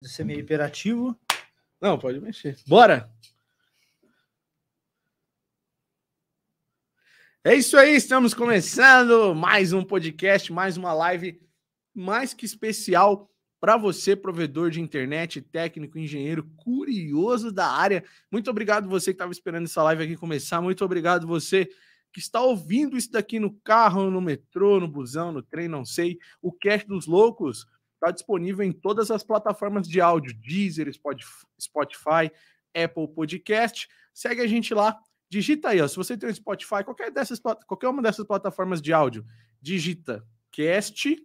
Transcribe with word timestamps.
de 0.00 0.08
ser 0.08 0.24
meio 0.24 0.40
hiperativo. 0.40 1.18
Não, 1.80 1.98
pode 1.98 2.20
mexer. 2.20 2.56
Bora! 2.66 3.10
É 7.44 7.54
isso 7.54 7.76
aí, 7.76 7.96
estamos 7.96 8.34
começando 8.34 9.34
mais 9.34 9.72
um 9.72 9.82
podcast, 9.82 10.52
mais 10.52 10.76
uma 10.76 10.92
live 10.92 11.40
mais 11.94 12.34
que 12.34 12.44
especial 12.44 13.30
para 13.60 13.76
você, 13.76 14.14
provedor 14.14 14.70
de 14.70 14.80
internet, 14.80 15.40
técnico, 15.40 15.98
engenheiro, 15.98 16.44
curioso 16.56 17.50
da 17.50 17.66
área. 17.66 18.04
Muito 18.30 18.50
obrigado 18.50 18.88
você 18.88 19.06
que 19.06 19.16
estava 19.16 19.32
esperando 19.32 19.64
essa 19.64 19.82
live 19.82 20.04
aqui 20.04 20.16
começar. 20.16 20.60
Muito 20.60 20.84
obrigado 20.84 21.26
você 21.26 21.68
que 22.12 22.20
está 22.20 22.40
ouvindo 22.40 22.96
isso 22.96 23.10
daqui 23.10 23.40
no 23.40 23.52
carro, 23.60 24.10
no 24.10 24.20
metrô, 24.20 24.78
no 24.78 24.86
busão, 24.86 25.32
no 25.32 25.42
trem, 25.42 25.68
não 25.68 25.84
sei. 25.84 26.18
O 26.40 26.52
Cast 26.52 26.86
dos 26.86 27.06
Loucos 27.06 27.66
Está 27.98 28.12
disponível 28.12 28.64
em 28.64 28.70
todas 28.70 29.10
as 29.10 29.24
plataformas 29.24 29.88
de 29.88 30.00
áudio: 30.00 30.32
Deezer, 30.34 30.88
Spotify, 31.60 32.30
Apple 32.72 33.08
Podcast. 33.08 33.88
Segue 34.14 34.40
a 34.40 34.46
gente 34.46 34.72
lá. 34.72 34.96
Digita 35.28 35.70
aí, 35.70 35.80
ó, 35.80 35.88
se 35.88 35.96
você 35.96 36.16
tem 36.16 36.30
um 36.30 36.34
Spotify, 36.34 36.82
qualquer, 36.84 37.10
dessas, 37.10 37.38
qualquer 37.66 37.88
uma 37.88 38.00
dessas 38.00 38.26
plataformas 38.26 38.80
de 38.80 38.94
áudio, 38.94 39.26
digita 39.60 40.24
Cast 40.50 41.22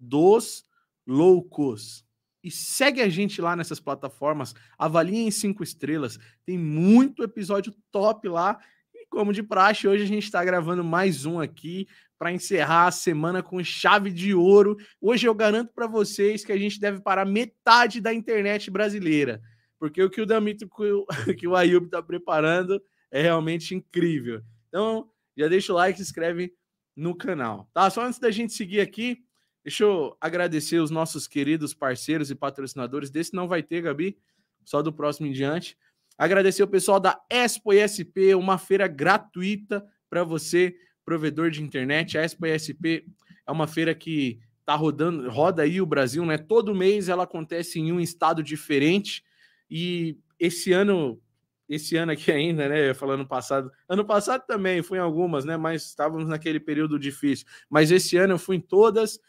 dos 0.00 0.64
Loucos. 1.06 2.04
E 2.42 2.50
segue 2.50 3.00
a 3.00 3.08
gente 3.08 3.40
lá 3.40 3.54
nessas 3.54 3.78
plataformas, 3.78 4.54
avalie 4.76 5.20
em 5.20 5.30
cinco 5.30 5.62
estrelas. 5.62 6.18
Tem 6.44 6.58
muito 6.58 7.22
episódio 7.22 7.72
top 7.92 8.28
lá. 8.28 8.58
E 8.92 9.06
como 9.06 9.32
de 9.32 9.42
praxe, 9.42 9.86
hoje 9.86 10.02
a 10.02 10.06
gente 10.06 10.24
está 10.24 10.44
gravando 10.44 10.82
mais 10.82 11.24
um 11.24 11.38
aqui 11.38 11.86
para 12.24 12.32
encerrar 12.32 12.86
a 12.86 12.90
semana 12.90 13.42
com 13.42 13.62
chave 13.62 14.10
de 14.10 14.32
ouro. 14.32 14.78
Hoje 14.98 15.28
eu 15.28 15.34
garanto 15.34 15.74
para 15.74 15.86
vocês 15.86 16.42
que 16.42 16.52
a 16.52 16.56
gente 16.56 16.80
deve 16.80 16.98
parar 17.02 17.26
metade 17.26 18.00
da 18.00 18.14
internet 18.14 18.70
brasileira, 18.70 19.42
porque 19.78 20.02
o 20.02 20.08
que 20.08 20.22
o 20.22 20.24
Damito 20.24 20.66
que 21.38 21.46
o 21.46 21.54
Ayub 21.54 21.84
está 21.84 22.02
preparando 22.02 22.82
é 23.10 23.20
realmente 23.20 23.74
incrível. 23.74 24.40
Então, 24.68 25.06
já 25.36 25.48
deixa 25.48 25.70
o 25.70 25.76
like, 25.76 25.98
se 25.98 26.02
inscreve 26.02 26.54
no 26.96 27.14
canal. 27.14 27.68
Tá? 27.74 27.90
Só 27.90 28.02
antes 28.02 28.18
da 28.18 28.30
gente 28.30 28.54
seguir 28.54 28.80
aqui, 28.80 29.18
deixa 29.62 29.84
eu 29.84 30.16
agradecer 30.18 30.78
os 30.78 30.90
nossos 30.90 31.28
queridos 31.28 31.74
parceiros 31.74 32.30
e 32.30 32.34
patrocinadores. 32.34 33.10
Desse 33.10 33.34
não 33.34 33.46
vai 33.46 33.62
ter, 33.62 33.82
Gabi, 33.82 34.16
só 34.64 34.80
do 34.80 34.94
próximo 34.94 35.26
em 35.26 35.32
diante. 35.32 35.76
Agradecer 36.16 36.62
o 36.62 36.68
pessoal 36.68 36.98
da 36.98 37.20
Expo 37.28 37.70
SP, 37.76 38.32
uma 38.34 38.56
feira 38.56 38.88
gratuita 38.88 39.84
para 40.08 40.24
você 40.24 40.74
provedor 41.04 41.50
de 41.50 41.62
internet. 41.62 42.18
A 42.18 42.24
ESP 42.24 43.04
é 43.46 43.52
uma 43.52 43.66
feira 43.66 43.94
que 43.94 44.38
tá 44.64 44.74
rodando, 44.74 45.28
roda 45.28 45.62
aí 45.62 45.80
o 45.80 45.86
Brasil, 45.86 46.24
né? 46.24 46.38
Todo 46.38 46.74
mês 46.74 47.08
ela 47.08 47.24
acontece 47.24 47.78
em 47.78 47.92
um 47.92 48.00
estado 48.00 48.42
diferente. 48.42 49.22
E 49.70 50.18
esse 50.38 50.72
ano, 50.72 51.20
esse 51.68 51.96
ano 51.96 52.12
aqui 52.12 52.32
ainda, 52.32 52.68
né? 52.68 52.94
Falando 52.94 53.26
passado, 53.26 53.70
ano 53.88 54.04
passado 54.04 54.44
também 54.46 54.82
fui 54.82 54.98
em 54.98 55.02
algumas, 55.02 55.44
né? 55.44 55.56
Mas 55.56 55.84
estávamos 55.84 56.28
naquele 56.28 56.58
período 56.58 56.98
difícil. 56.98 57.46
Mas 57.68 57.90
esse 57.90 58.16
ano 58.16 58.34
eu 58.34 58.38
fui 58.38 58.56
em 58.56 58.60
todas. 58.60 59.20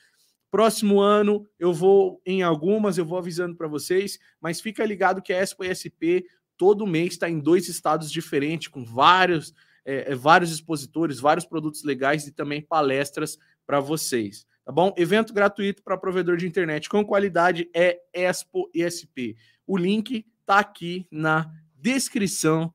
Próximo 0.49 1.01
ano 1.01 1.45
eu 1.59 1.73
vou 1.73 2.21
em 2.25 2.41
algumas, 2.41 2.97
eu 2.97 3.05
vou 3.05 3.17
avisando 3.17 3.57
para 3.57 3.67
vocês, 3.67 4.17
mas 4.39 4.61
fica 4.61 4.85
ligado 4.85 5.21
que 5.21 5.33
a 5.33 5.43
ESP 5.43 6.25
todo 6.55 6.87
mês 6.87 7.13
está 7.13 7.29
em 7.29 7.39
dois 7.39 7.67
estados 7.67 8.09
diferentes, 8.09 8.69
com 8.69 8.85
vários 8.85 9.53
é, 9.85 10.11
é, 10.11 10.15
vários 10.15 10.51
expositores, 10.51 11.19
vários 11.19 11.45
produtos 11.45 11.83
legais 11.83 12.25
e 12.25 12.31
também 12.31 12.61
palestras 12.61 13.37
para 13.65 13.79
vocês. 13.79 14.45
Tá 14.65 14.71
bom? 14.71 14.93
Evento 14.97 15.31
gratuito 15.31 15.83
para 15.83 15.97
provedor 15.97 16.37
de 16.37 16.47
internet 16.47 16.89
com 16.89 17.05
qualidade 17.05 17.69
é 17.73 17.99
Expo 18.11 18.69
ESP. 18.73 19.37
O 19.67 19.77
link 19.77 20.25
tá 20.45 20.59
aqui 20.59 21.05
na 21.11 21.51
descrição 21.75 22.73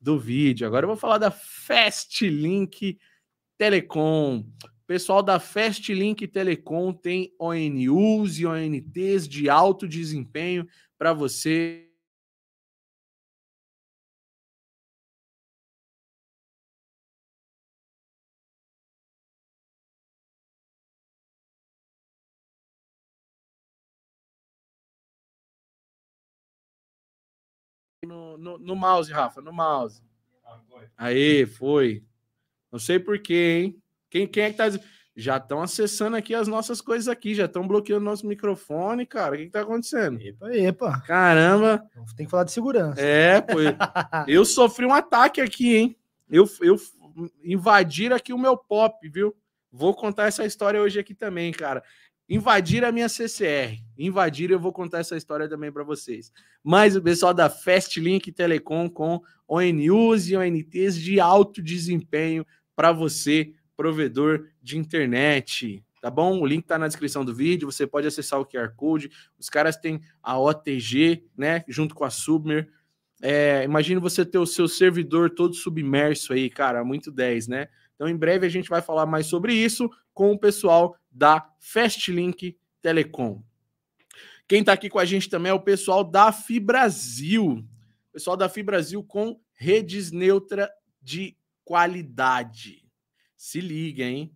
do 0.00 0.18
vídeo. 0.18 0.66
Agora 0.66 0.84
eu 0.84 0.88
vou 0.88 0.96
falar 0.96 1.18
da 1.18 1.30
Fastlink 1.30 2.98
Telecom. 3.58 4.44
O 4.64 4.86
pessoal 4.86 5.22
da 5.22 5.40
Fastlink 5.40 6.26
Telecom 6.28 6.92
tem 6.92 7.34
ONUs 7.38 8.38
e 8.38 8.46
ONTs 8.46 9.28
de 9.28 9.48
alto 9.48 9.88
desempenho 9.88 10.66
para 10.96 11.12
você 11.12 11.91
no, 28.04 28.36
no, 28.36 28.58
no 28.58 28.76
mouse, 28.76 29.12
Rafa, 29.12 29.40
no 29.40 29.52
mouse. 29.52 30.02
Aí, 30.96 31.46
foi. 31.46 32.02
Não 32.70 32.78
sei 32.78 32.98
porquê, 32.98 33.60
hein? 33.62 33.82
Quem, 34.10 34.26
quem 34.26 34.44
é 34.44 34.50
que 34.50 34.56
tá. 34.56 34.64
Já 35.14 35.36
estão 35.36 35.60
acessando 35.60 36.16
aqui 36.16 36.34
as 36.34 36.48
nossas 36.48 36.80
coisas 36.80 37.06
aqui, 37.06 37.34
já 37.34 37.44
estão 37.44 37.68
bloqueando 37.68 38.02
nosso 38.02 38.26
microfone, 38.26 39.04
cara. 39.04 39.34
O 39.34 39.38
que, 39.38 39.44
que 39.44 39.50
tá 39.50 39.60
acontecendo? 39.60 40.18
Epa, 40.18 40.56
epa. 40.56 41.00
Caramba. 41.06 41.86
Tem 42.16 42.24
que 42.24 42.30
falar 42.30 42.44
de 42.44 42.52
segurança. 42.52 42.98
É, 42.98 43.40
pô. 43.42 43.58
eu 44.26 44.44
sofri 44.44 44.86
um 44.86 44.94
ataque 44.94 45.40
aqui, 45.40 45.76
hein? 45.76 45.96
Eu, 46.30 46.48
eu 46.62 46.76
invadir 47.44 48.10
aqui 48.10 48.32
o 48.32 48.38
meu 48.38 48.56
pop, 48.56 49.06
viu? 49.10 49.36
Vou 49.70 49.94
contar 49.94 50.28
essa 50.28 50.46
história 50.46 50.80
hoje 50.80 50.98
aqui 50.98 51.14
também, 51.14 51.52
cara 51.52 51.82
invadir 52.28 52.84
a 52.84 52.92
minha 52.92 53.08
CCR. 53.08 53.82
Invadir, 53.98 54.50
eu 54.50 54.60
vou 54.60 54.72
contar 54.72 54.98
essa 54.98 55.16
história 55.16 55.48
também 55.48 55.70
para 55.70 55.84
vocês. 55.84 56.32
Mas 56.62 56.96
o 56.96 57.02
pessoal 57.02 57.34
da 57.34 57.50
Fastlink 57.50 58.32
Telecom 58.32 58.88
com 58.88 59.20
ONUs 59.46 60.28
e 60.28 60.36
ONTs 60.36 60.96
de 60.96 61.20
alto 61.20 61.62
desempenho 61.62 62.46
para 62.74 62.92
você, 62.92 63.52
provedor 63.76 64.46
de 64.62 64.78
internet. 64.78 65.84
Tá 66.00 66.10
bom? 66.10 66.40
O 66.40 66.46
link 66.46 66.64
tá 66.64 66.78
na 66.78 66.88
descrição 66.88 67.24
do 67.24 67.34
vídeo. 67.34 67.70
Você 67.70 67.86
pode 67.86 68.06
acessar 68.06 68.40
o 68.40 68.46
QR 68.46 68.74
Code. 68.74 69.10
Os 69.38 69.48
caras 69.48 69.76
têm 69.76 70.00
a 70.20 70.38
OTG, 70.38 71.24
né? 71.36 71.64
Junto 71.68 71.94
com 71.94 72.04
a 72.04 72.10
Submer. 72.10 72.68
É, 73.22 73.62
imagina 73.62 74.00
você 74.00 74.24
ter 74.24 74.38
o 74.38 74.46
seu 74.46 74.66
servidor 74.66 75.30
todo 75.30 75.54
submerso 75.54 76.32
aí, 76.32 76.50
cara. 76.50 76.82
Muito 76.82 77.12
10, 77.12 77.46
né? 77.46 77.68
Então, 77.94 78.08
em 78.08 78.16
breve 78.16 78.44
a 78.44 78.50
gente 78.50 78.68
vai 78.68 78.82
falar 78.82 79.06
mais 79.06 79.26
sobre 79.26 79.54
isso 79.54 79.88
com 80.12 80.32
o 80.32 80.38
pessoal 80.38 80.96
da 81.12 81.54
Fastlink 81.60 82.58
Telecom. 82.80 83.42
Quem 84.48 84.60
está 84.60 84.72
aqui 84.72 84.88
com 84.88 84.98
a 84.98 85.04
gente 85.04 85.28
também 85.28 85.50
é 85.50 85.54
o 85.54 85.60
pessoal 85.60 86.02
da 86.02 86.32
Fibrasil. 86.32 87.64
Pessoal 88.12 88.36
da 88.36 88.48
Fibrasil 88.48 89.02
com 89.02 89.40
redes 89.54 90.10
neutra 90.10 90.70
de 91.00 91.36
qualidade. 91.64 92.84
Se 93.36 93.60
liga, 93.60 94.04
hein? 94.04 94.34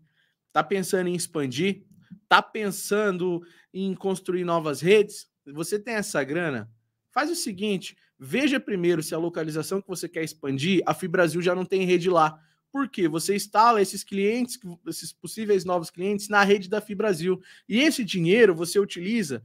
Tá 0.53 0.63
pensando 0.63 1.09
em 1.09 1.15
expandir? 1.15 1.85
Tá 2.29 2.41
pensando 2.41 3.43
em 3.73 3.95
construir 3.95 4.45
novas 4.45 4.81
redes? 4.81 5.29
Você 5.47 5.79
tem 5.79 5.95
essa 5.95 6.23
grana? 6.25 6.71
Faz 7.13 7.31
o 7.31 7.35
seguinte, 7.35 7.97
veja 8.19 8.59
primeiro 8.59 9.03
se 9.03 9.15
a 9.15 9.19
localização 9.19 9.81
que 9.81 9.89
você 9.89 10.09
quer 10.09 10.25
expandir, 10.25 10.83
a 10.87 10.95
Fibrasil 10.95 11.41
já 11.41 11.55
não 11.55 11.65
tem 11.65 11.85
rede 11.85 12.09
lá. 12.11 12.41
Porque 12.77 13.09
você 13.09 13.35
instala 13.35 13.81
esses 13.81 14.05
clientes, 14.05 14.59
esses 14.87 15.11
possíveis 15.11 15.65
novos 15.65 15.89
clientes 15.89 16.29
na 16.29 16.43
rede 16.43 16.69
da 16.69 16.79
Fibrasil. 16.79 17.41
E 17.67 17.81
esse 17.81 18.05
dinheiro 18.05 18.55
você 18.55 18.79
utiliza 18.79 19.43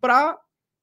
para 0.00 0.36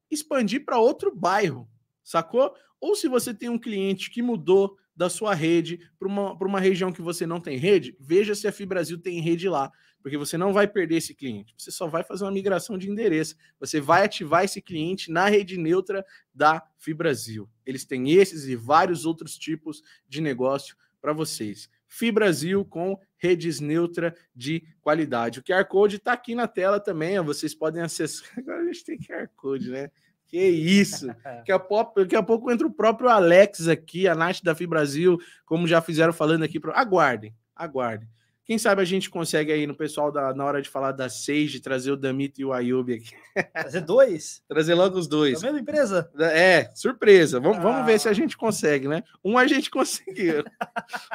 expandir 0.09 0.63
para 0.63 0.79
outro 0.79 1.13
bairro, 1.13 1.69
sacou? 2.01 2.55
Ou 2.79 2.95
se 2.95 3.09
você 3.09 3.33
tem 3.33 3.49
um 3.49 3.59
cliente 3.59 4.09
que 4.09 4.21
mudou 4.21 4.77
da 4.95 5.09
sua 5.09 5.33
rede 5.33 5.91
para 5.99 6.07
uma, 6.07 6.31
uma 6.35 6.59
região 6.61 6.89
que 6.89 7.01
você 7.01 7.27
não 7.27 7.41
tem 7.41 7.57
rede, 7.57 7.93
veja 7.99 8.33
se 8.33 8.47
a 8.47 8.51
Fibrasil 8.53 8.97
tem 8.97 9.19
rede 9.19 9.49
lá, 9.49 9.69
porque 10.01 10.17
você 10.17 10.37
não 10.37 10.53
vai 10.53 10.69
perder 10.69 10.95
esse 10.95 11.13
cliente. 11.13 11.53
Você 11.57 11.69
só 11.69 11.85
vai 11.85 12.05
fazer 12.05 12.23
uma 12.23 12.31
migração 12.31 12.77
de 12.77 12.89
endereço. 12.89 13.35
Você 13.59 13.81
vai 13.81 14.05
ativar 14.05 14.45
esse 14.45 14.61
cliente 14.61 15.11
na 15.11 15.27
rede 15.27 15.57
neutra 15.57 16.05
da 16.33 16.65
Fibrasil. 16.77 17.49
Eles 17.65 17.83
têm 17.83 18.09
esses 18.11 18.45
e 18.45 18.55
vários 18.55 19.05
outros 19.05 19.37
tipos 19.37 19.83
de 20.07 20.21
negócio 20.21 20.77
para 21.01 21.11
vocês. 21.11 21.69
Fibrasil 21.89 22.63
com 22.63 22.97
redes 23.17 23.59
neutra 23.59 24.15
de 24.33 24.63
qualidade. 24.79 25.39
O 25.39 25.43
QR 25.43 25.65
Code 25.65 25.97
está 25.97 26.13
aqui 26.13 26.35
na 26.35 26.47
tela 26.47 26.79
também, 26.79 27.19
ó, 27.19 27.23
vocês 27.23 27.53
podem 27.53 27.81
acessar. 27.81 28.29
Agora 28.37 28.61
a 28.61 28.65
gente 28.65 28.85
tem 28.85 28.97
QR 28.97 29.27
Code, 29.35 29.69
né? 29.69 29.89
Que 30.27 30.45
isso! 30.47 31.07
Daqui 31.07 31.51
a, 31.51 31.57
pouco, 31.57 31.99
daqui 32.01 32.15
a 32.15 32.21
pouco 32.21 32.51
entra 32.51 32.67
o 32.67 32.71
próprio 32.71 33.09
Alex 33.09 33.67
aqui, 33.67 34.07
a 34.07 34.13
Nath 34.13 34.43
da 34.43 34.53
Fibrasil, 34.53 35.17
como 35.43 35.67
já 35.67 35.81
fizeram 35.81 36.13
falando 36.13 36.43
aqui. 36.43 36.61
Aguardem, 36.73 37.33
aguardem. 37.55 38.07
Quem 38.49 38.57
sabe 38.57 38.81
a 38.81 38.85
gente 38.85 39.11
consegue 39.11 39.51
aí 39.51 39.67
no 39.67 39.75
pessoal 39.75 40.11
da, 40.11 40.33
na 40.33 40.43
hora 40.43 40.59
de 40.59 40.67
falar 40.67 40.91
da 40.91 41.07
Sage 41.07 41.59
trazer 41.59 41.91
o 41.91 41.95
Damito 41.95 42.41
e 42.41 42.45
o 42.45 42.51
Ayub 42.51 42.91
aqui. 42.91 43.11
Trazer 43.53 43.81
dois? 43.81 44.41
trazer 44.49 44.73
logo 44.73 44.97
os 44.97 45.07
dois. 45.07 45.39
Da 45.39 45.45
mesma 45.45 45.59
empresa? 45.59 46.11
É, 46.19 46.71
surpresa. 46.73 47.39
Vamos, 47.39 47.59
ah. 47.59 47.61
vamos 47.61 47.85
ver 47.85 47.99
se 47.99 48.09
a 48.09 48.13
gente 48.13 48.35
consegue, 48.35 48.87
né? 48.87 49.03
Um 49.23 49.37
a 49.37 49.45
gente 49.45 49.69
conseguiu. 49.69 50.43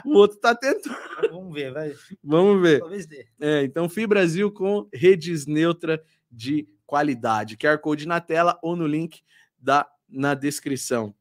o 0.04 0.14
outro 0.14 0.38
tá 0.38 0.54
tentando. 0.54 0.96
Vamos 1.28 1.52
ver, 1.52 1.72
vai. 1.72 1.92
Vamos 2.22 2.62
ver. 2.62 2.78
Talvez 2.78 3.04
dê. 3.04 3.26
É, 3.40 3.64
então, 3.64 3.88
Fibrasil 3.88 4.52
com 4.52 4.88
redes 4.94 5.44
neutra 5.44 6.00
de 6.30 6.68
qualidade. 6.86 7.56
QR 7.56 7.78
Code 7.78 8.06
na 8.06 8.20
tela 8.20 8.56
ou 8.62 8.76
no 8.76 8.86
link 8.86 9.22
da, 9.58 9.84
na 10.08 10.34
descrição. 10.34 11.12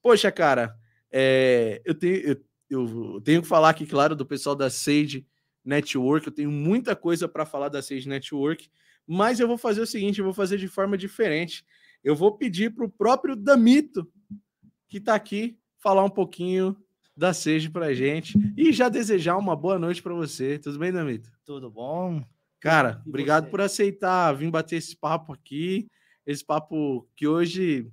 Poxa, 0.00 0.32
cara, 0.32 0.74
é, 1.12 1.82
eu, 1.84 1.94
tenho, 1.94 2.16
eu, 2.16 2.36
eu, 2.70 3.20
tenho 3.20 3.42
que 3.42 3.48
falar 3.48 3.68
aqui, 3.68 3.84
claro, 3.84 4.16
do 4.16 4.24
pessoal 4.24 4.56
da 4.56 4.70
Sage 4.70 5.26
Network. 5.68 6.26
Eu 6.26 6.32
tenho 6.32 6.50
muita 6.50 6.96
coisa 6.96 7.28
para 7.28 7.44
falar 7.44 7.68
da 7.68 7.82
Sage 7.82 8.08
Network, 8.08 8.68
mas 9.06 9.38
eu 9.38 9.46
vou 9.46 9.58
fazer 9.58 9.80
o 9.80 9.86
seguinte: 9.86 10.18
eu 10.18 10.24
vou 10.24 10.34
fazer 10.34 10.56
de 10.58 10.66
forma 10.66 10.96
diferente. 10.96 11.64
Eu 12.02 12.16
vou 12.16 12.36
pedir 12.36 12.74
para 12.74 12.84
o 12.84 12.90
próprio 12.90 13.36
Damito, 13.36 14.10
que 14.88 14.98
está 14.98 15.14
aqui, 15.14 15.58
falar 15.78 16.04
um 16.04 16.10
pouquinho 16.10 16.76
da 17.16 17.34
Sage 17.34 17.68
para 17.68 17.92
gente 17.92 18.38
e 18.56 18.72
já 18.72 18.88
desejar 18.88 19.36
uma 19.36 19.54
boa 19.54 19.78
noite 19.78 20.02
para 20.02 20.14
você. 20.14 20.58
Tudo 20.58 20.78
bem, 20.78 20.92
Damito? 20.92 21.30
Tudo 21.44 21.70
bom? 21.70 22.24
Cara, 22.60 23.02
e 23.04 23.08
obrigado 23.08 23.44
você? 23.44 23.50
por 23.50 23.60
aceitar 23.60 24.32
vir 24.32 24.50
bater 24.50 24.76
esse 24.76 24.96
papo 24.96 25.32
aqui. 25.32 25.88
Esse 26.24 26.44
papo 26.44 27.08
que 27.16 27.26
hoje 27.26 27.90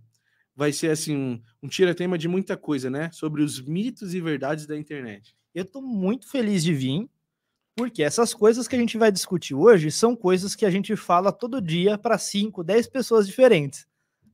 vai 0.56 0.72
ser 0.72 0.92
assim 0.92 1.16
um, 1.16 1.42
um 1.62 1.68
tira-tema 1.68 2.18
de 2.18 2.28
muita 2.28 2.56
coisa, 2.56 2.90
né? 2.90 3.10
Sobre 3.12 3.42
os 3.42 3.62
mitos 3.62 4.14
e 4.14 4.22
verdades 4.22 4.66
da 4.66 4.78
internet. 4.78 5.36
Eu 5.54 5.64
estou 5.64 5.82
muito 5.82 6.30
feliz 6.30 6.64
de 6.64 6.74
vir, 6.74 7.10
porque 7.76 8.02
essas 8.02 8.34
coisas 8.34 8.68
que 8.68 8.76
a 8.76 8.80
gente 8.80 8.98
vai 8.98 9.12
discutir 9.12 9.54
hoje 9.54 9.92
são 9.92 10.16
coisas 10.16 10.56
que 10.56 10.66
a 10.66 10.70
gente 10.70 10.96
fala 10.96 11.32
todo 11.32 11.62
dia 11.62 11.98
para 11.98 12.18
5, 12.18 12.64
10 12.64 12.88
pessoas 12.88 13.28
diferentes. 13.28 13.86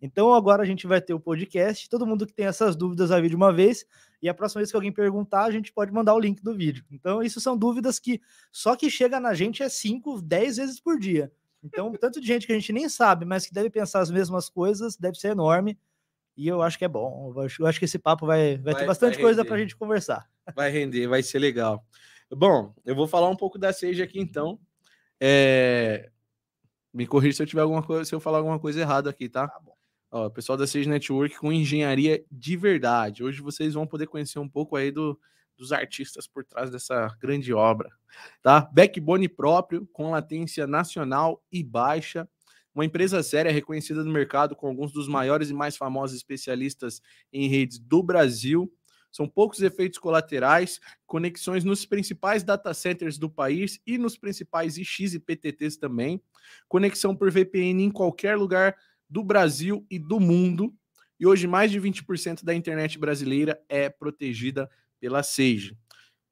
Então 0.02 0.34
agora 0.34 0.64
a 0.64 0.66
gente 0.66 0.86
vai 0.86 1.02
ter 1.02 1.14
o 1.14 1.20
podcast, 1.20 1.90
todo 1.90 2.06
mundo 2.06 2.26
que 2.26 2.34
tem 2.34 2.46
essas 2.46 2.76
dúvidas 2.76 3.10
vai 3.10 3.22
vir 3.22 3.30
de 3.30 3.36
uma 3.36 3.52
vez, 3.52 3.86
e 4.22 4.30
a 4.30 4.34
próxima 4.34 4.60
vez 4.60 4.70
que 4.70 4.76
alguém 4.76 4.92
perguntar, 4.92 5.44
a 5.46 5.52
gente 5.52 5.74
pode 5.74 5.92
mandar 5.92 6.14
o 6.14 6.20
link 6.20 6.42
do 6.44 6.56
vídeo. 6.56 6.86
Então 6.92 7.22
isso 7.24 7.42
são 7.42 7.58
dúvidas 7.58 8.00
que 8.00 8.22
só 8.52 8.76
que 8.76 8.90
chega 8.90 9.20
na 9.20 9.34
gente 9.34 9.64
é 9.64 9.70
5, 9.70 10.22
10 10.22 10.58
vezes 10.58 10.80
por 10.80 11.00
dia. 11.00 11.32
Então, 11.64 11.92
tanto 11.94 12.20
de 12.20 12.26
gente 12.26 12.48
que 12.48 12.54
a 12.54 12.56
gente 12.56 12.74
nem 12.74 12.90
sabe, 12.90 13.24
mas 13.24 13.46
que 13.46 13.54
deve 13.54 13.70
pensar 13.70 14.00
as 14.00 14.10
mesmas 14.10 14.50
coisas, 14.50 14.98
deve 14.98 15.18
ser 15.18 15.30
enorme. 15.30 15.78
E 16.36 16.48
eu 16.48 16.62
acho 16.62 16.78
que 16.78 16.86
é 16.86 16.88
bom. 16.88 17.34
Eu 17.58 17.68
acho, 17.68 17.78
que 17.78 17.86
esse 17.86 18.00
papo 18.00 18.26
vai, 18.26 18.58
vai, 18.58 18.74
vai 18.74 18.76
ter 18.82 18.88
bastante 18.88 19.14
vai 19.16 19.24
coisa 19.24 19.46
para 19.46 19.56
a 19.56 19.60
gente 19.60 19.76
conversar. 19.76 20.28
Vai 20.56 20.72
render, 20.72 21.08
vai 21.08 21.22
ser 21.22 21.38
legal. 21.38 21.86
Bom, 22.36 22.74
eu 22.86 22.96
vou 22.96 23.08
falar 23.08 23.30
um 23.30 23.36
pouco 23.36 23.60
da 23.60 23.74
Sage 23.74 24.02
aqui 24.02 24.20
então. 24.20 24.60
É... 25.20 26.10
Me 26.94 27.06
corrija 27.06 27.38
se 27.38 27.44
eu 27.44 27.48
tiver 27.48 27.62
alguma 27.62 27.84
coisa, 27.84 28.06
se 28.06 28.14
eu 28.14 28.20
falar 28.20 28.40
alguma 28.40 28.60
coisa 28.60 28.80
errada 28.80 29.10
aqui, 29.10 29.30
tá? 29.30 29.48
Tá 29.48 29.60
bom. 29.60 29.76
Ó, 30.12 30.30
pessoal 30.30 30.58
da 30.58 30.68
Sage 30.68 30.90
Network 30.90 31.38
com 31.38 31.52
engenharia 31.52 32.26
de 32.30 32.58
verdade. 32.58 33.24
Hoje 33.24 33.42
vocês 33.42 33.74
vão 33.74 33.88
poder 33.88 34.08
conhecer 34.08 34.40
um 34.40 34.50
pouco 34.50 34.76
aí 34.76 34.92
do, 34.92 35.18
dos 35.58 35.72
artistas 35.72 36.28
por 36.28 36.44
trás 36.44 36.70
dessa 36.70 37.16
grande 37.22 37.54
obra, 37.54 37.90
tá? 38.42 38.70
Backbone 38.74 39.30
próprio, 39.30 39.88
com 39.94 40.12
latência 40.12 40.68
nacional 40.68 41.42
e 41.52 41.64
baixa. 41.64 42.28
Uma 42.74 42.86
empresa 42.86 43.22
séria 43.22 43.52
reconhecida 43.52 44.04
no 44.04 44.12
mercado 44.12 44.56
com 44.56 44.68
alguns 44.68 44.92
dos 44.92 45.08
maiores 45.08 45.50
e 45.50 45.54
mais 45.54 45.78
famosos 45.78 46.16
especialistas 46.16 47.02
em 47.32 47.48
redes 47.48 47.80
do 47.80 48.02
Brasil. 48.02 48.72
São 49.12 49.28
poucos 49.28 49.62
efeitos 49.62 50.00
colaterais, 50.00 50.80
conexões 51.06 51.64
nos 51.64 51.86
principais 51.86 52.44
data 52.44 52.74
centers 52.74 53.18
do 53.18 53.30
país 53.30 53.80
e 53.86 53.98
nos 53.98 54.18
principais 54.18 54.78
IX 54.78 55.16
e 55.16 55.20
PTTs 55.20 55.78
também. 55.78 56.22
Conexão 56.68 57.16
por 57.16 57.30
VPN 57.30 57.84
em 57.84 57.92
qualquer 57.92 58.38
lugar 58.38 58.76
do 59.10 59.24
Brasil 59.24 59.86
e 59.90 60.00
do 60.00 60.20
mundo. 60.20 60.74
E 61.20 61.28
hoje, 61.28 61.46
mais 61.46 61.70
de 61.70 61.80
20% 61.80 62.44
da 62.44 62.56
internet 62.56 62.98
brasileira 62.98 63.62
é 63.68 63.90
protegida 63.90 64.70
pela 65.00 65.22
Sage. 65.22 65.78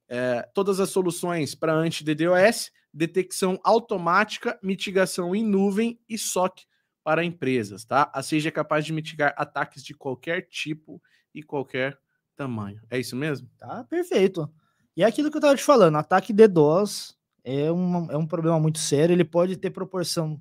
É, 0.08 0.42
todas 0.54 0.80
as 0.80 0.88
soluções 0.90 1.54
para 1.54 1.74
anti-DDoS, 1.74 2.72
detecção 2.92 3.60
automática, 3.62 4.58
mitigação 4.62 5.36
em 5.36 5.44
nuvem 5.44 6.00
e 6.08 6.18
SOC 6.18 6.62
para 7.04 7.24
empresas, 7.24 7.84
tá? 7.84 8.10
A 8.12 8.22
Sage 8.22 8.48
é 8.48 8.50
capaz 8.50 8.84
de 8.84 8.92
mitigar 8.92 9.34
ataques 9.36 9.84
de 9.84 9.94
qualquer 9.94 10.48
tipo 10.48 11.00
e 11.32 11.42
qualquer 11.42 11.96
tamanho. 12.40 12.80
É 12.90 12.98
isso 12.98 13.14
mesmo? 13.14 13.48
Tá, 13.58 13.84
perfeito. 13.84 14.50
E 14.96 15.02
é 15.02 15.06
aquilo 15.06 15.30
que 15.30 15.36
eu 15.36 15.40
estava 15.40 15.56
te 15.56 15.62
falando, 15.62 15.96
ataque 15.96 16.32
DDoS 16.32 17.16
é 17.44 17.70
um, 17.70 18.10
é 18.10 18.16
um 18.16 18.26
problema 18.26 18.58
muito 18.58 18.78
sério, 18.78 19.12
ele 19.12 19.24
pode 19.24 19.56
ter 19.56 19.70
proporção 19.70 20.40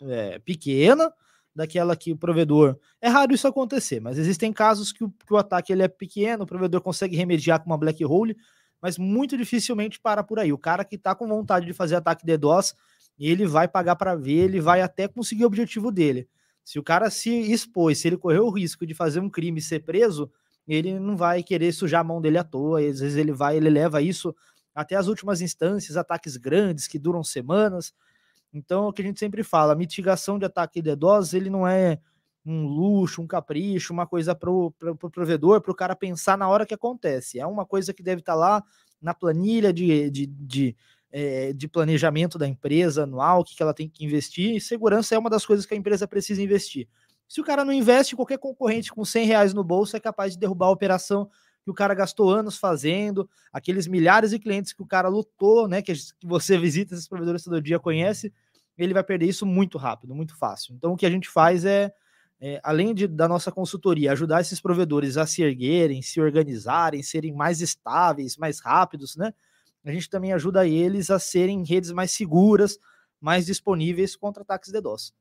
é, 0.00 0.38
pequena, 0.38 1.12
daquela 1.54 1.96
que 1.96 2.12
o 2.12 2.16
provedor. 2.16 2.78
É 3.00 3.08
raro 3.08 3.34
isso 3.34 3.48
acontecer, 3.48 4.00
mas 4.00 4.16
existem 4.16 4.52
casos 4.52 4.92
que 4.92 5.04
o, 5.04 5.10
que 5.10 5.34
o 5.34 5.36
ataque 5.36 5.72
ele 5.72 5.82
é 5.82 5.88
pequeno, 5.88 6.44
o 6.44 6.46
provedor 6.46 6.80
consegue 6.80 7.16
remediar 7.16 7.60
com 7.60 7.66
uma 7.66 7.78
black 7.78 8.04
hole, 8.04 8.36
mas 8.80 8.96
muito 8.96 9.36
dificilmente 9.36 10.00
para 10.00 10.22
por 10.22 10.38
aí. 10.38 10.52
O 10.52 10.58
cara 10.58 10.84
que 10.84 10.94
está 10.94 11.14
com 11.14 11.28
vontade 11.28 11.66
de 11.66 11.72
fazer 11.72 11.96
ataque 11.96 12.24
DDoS, 12.24 12.74
ele 13.18 13.46
vai 13.46 13.68
pagar 13.68 13.96
para 13.96 14.14
ver, 14.14 14.44
ele 14.44 14.60
vai 14.60 14.80
até 14.80 15.06
conseguir 15.08 15.44
o 15.44 15.48
objetivo 15.48 15.90
dele. 15.90 16.28
Se 16.64 16.78
o 16.78 16.82
cara 16.82 17.10
se 17.10 17.30
expôs, 17.52 17.98
se 17.98 18.08
ele 18.08 18.16
correu 18.16 18.46
o 18.46 18.50
risco 18.50 18.86
de 18.86 18.94
fazer 18.94 19.20
um 19.20 19.28
crime 19.28 19.58
e 19.58 19.62
ser 19.62 19.80
preso, 19.80 20.30
ele 20.74 20.98
não 21.00 21.16
vai 21.16 21.42
querer 21.42 21.72
sujar 21.72 22.00
a 22.00 22.04
mão 22.04 22.20
dele 22.20 22.38
à 22.38 22.44
toa. 22.44 22.80
Às 22.80 23.00
vezes 23.00 23.16
ele 23.16 23.32
vai, 23.32 23.56
ele 23.56 23.68
leva 23.68 24.00
isso 24.00 24.34
até 24.74 24.94
as 24.94 25.08
últimas 25.08 25.40
instâncias, 25.40 25.96
ataques 25.96 26.36
grandes 26.36 26.86
que 26.86 26.98
duram 26.98 27.24
semanas. 27.24 27.92
Então, 28.52 28.86
o 28.86 28.92
que 28.92 29.02
a 29.02 29.04
gente 29.04 29.18
sempre 29.18 29.42
fala, 29.42 29.74
mitigação 29.74 30.38
de 30.38 30.44
ataque 30.44 30.80
de 30.80 30.90
DDoS, 30.90 31.34
ele 31.34 31.50
não 31.50 31.66
é 31.66 31.98
um 32.46 32.66
luxo, 32.66 33.20
um 33.20 33.26
capricho, 33.26 33.92
uma 33.92 34.06
coisa 34.06 34.34
para 34.34 34.50
o 34.50 34.70
pro, 34.70 34.96
pro 34.96 35.10
provedor, 35.10 35.60
para 35.60 35.72
o 35.72 35.74
cara 35.74 35.94
pensar 35.94 36.38
na 36.38 36.48
hora 36.48 36.64
que 36.64 36.74
acontece. 36.74 37.38
É 37.38 37.46
uma 37.46 37.66
coisa 37.66 37.92
que 37.92 38.02
deve 38.02 38.20
estar 38.20 38.32
tá 38.32 38.38
lá 38.38 38.64
na 39.00 39.12
planilha 39.12 39.72
de, 39.72 40.08
de, 40.10 40.26
de, 40.26 40.76
é, 41.10 41.52
de 41.52 41.68
planejamento 41.68 42.38
da 42.38 42.46
empresa 42.46 43.02
anual, 43.02 43.40
o 43.40 43.44
que 43.44 43.60
ela 43.62 43.74
tem 43.74 43.88
que 43.88 44.04
investir, 44.04 44.56
e 44.56 44.60
segurança 44.60 45.14
é 45.14 45.18
uma 45.18 45.30
das 45.30 45.44
coisas 45.44 45.66
que 45.66 45.74
a 45.74 45.76
empresa 45.76 46.06
precisa 46.06 46.42
investir. 46.42 46.88
Se 47.30 47.40
o 47.40 47.44
cara 47.44 47.64
não 47.64 47.72
investe, 47.72 48.16
qualquer 48.16 48.38
concorrente 48.38 48.92
com 48.92 49.04
100 49.04 49.24
reais 49.24 49.54
no 49.54 49.62
bolso 49.62 49.96
é 49.96 50.00
capaz 50.00 50.32
de 50.32 50.38
derrubar 50.40 50.66
a 50.66 50.70
operação 50.70 51.30
que 51.62 51.70
o 51.70 51.74
cara 51.74 51.94
gastou 51.94 52.28
anos 52.28 52.58
fazendo, 52.58 53.30
aqueles 53.52 53.86
milhares 53.86 54.32
de 54.32 54.38
clientes 54.40 54.72
que 54.72 54.82
o 54.82 54.86
cara 54.86 55.06
lutou, 55.06 55.68
né? 55.68 55.80
Que, 55.80 55.92
você 56.24 56.58
visita 56.58 56.92
esses 56.92 57.06
provedores 57.06 57.44
todo 57.44 57.62
dia, 57.62 57.78
conhece, 57.78 58.32
ele 58.76 58.92
vai 58.92 59.04
perder 59.04 59.26
isso 59.26 59.46
muito 59.46 59.78
rápido, 59.78 60.12
muito 60.12 60.36
fácil. 60.36 60.74
Então, 60.74 60.94
o 60.94 60.96
que 60.96 61.06
a 61.06 61.10
gente 61.10 61.28
faz 61.28 61.64
é, 61.64 61.92
é 62.40 62.58
além 62.64 62.92
de, 62.92 63.06
da 63.06 63.28
nossa 63.28 63.52
consultoria, 63.52 64.10
ajudar 64.10 64.40
esses 64.40 64.60
provedores 64.60 65.16
a 65.16 65.24
se 65.24 65.40
erguerem, 65.40 66.02
se 66.02 66.20
organizarem, 66.20 67.00
serem 67.00 67.32
mais 67.32 67.60
estáveis, 67.60 68.36
mais 68.36 68.58
rápidos, 68.58 69.14
né? 69.14 69.32
A 69.84 69.92
gente 69.92 70.10
também 70.10 70.32
ajuda 70.32 70.66
eles 70.66 71.10
a 71.10 71.20
serem 71.20 71.62
redes 71.62 71.92
mais 71.92 72.10
seguras, 72.10 72.76
mais 73.20 73.46
disponíveis 73.46 74.16
contra 74.16 74.42
ataques 74.42 74.72
de 74.72 74.80
DOS. 74.80 75.14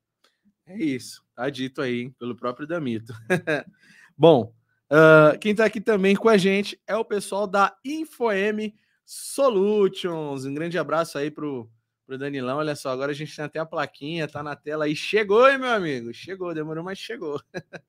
É 0.70 0.78
isso, 0.78 1.22
tá 1.36 1.50
dito 1.50 1.82
aí 1.82 2.12
pelo 2.12 2.36
próprio 2.36 2.66
Damito. 2.66 3.14
Bom, 4.18 4.54
Uh, 4.92 5.38
quem 5.38 5.52
está 5.52 5.66
aqui 5.66 5.80
também 5.80 6.16
com 6.16 6.28
a 6.28 6.36
gente 6.36 6.82
é 6.88 6.96
o 6.96 7.06
pessoal 7.06 7.46
da 7.46 7.78
InfoM 7.86 8.74
Solutions. 9.06 10.46
Um 10.46 10.54
grande 10.54 10.80
abraço 10.80 11.16
aí 11.20 11.30
pro, 11.30 11.70
pro 12.08 12.18
Danilão. 12.18 12.58
Olha 12.58 12.76
só, 12.76 12.90
agora 12.90 13.12
a 13.12 13.16
gente 13.16 13.36
tem 13.36 13.46
até 13.46 13.60
a 13.60 13.66
plaquinha, 13.68 14.28
tá 14.28 14.42
na 14.42 14.56
tela 14.56 14.86
aí. 14.86 14.96
Chegou, 14.96 15.48
hein, 15.48 15.60
meu 15.60 15.70
amigo? 15.70 16.12
Chegou, 16.12 16.56
demorou, 16.56 16.84
mas 16.84 16.98
chegou. 16.98 17.40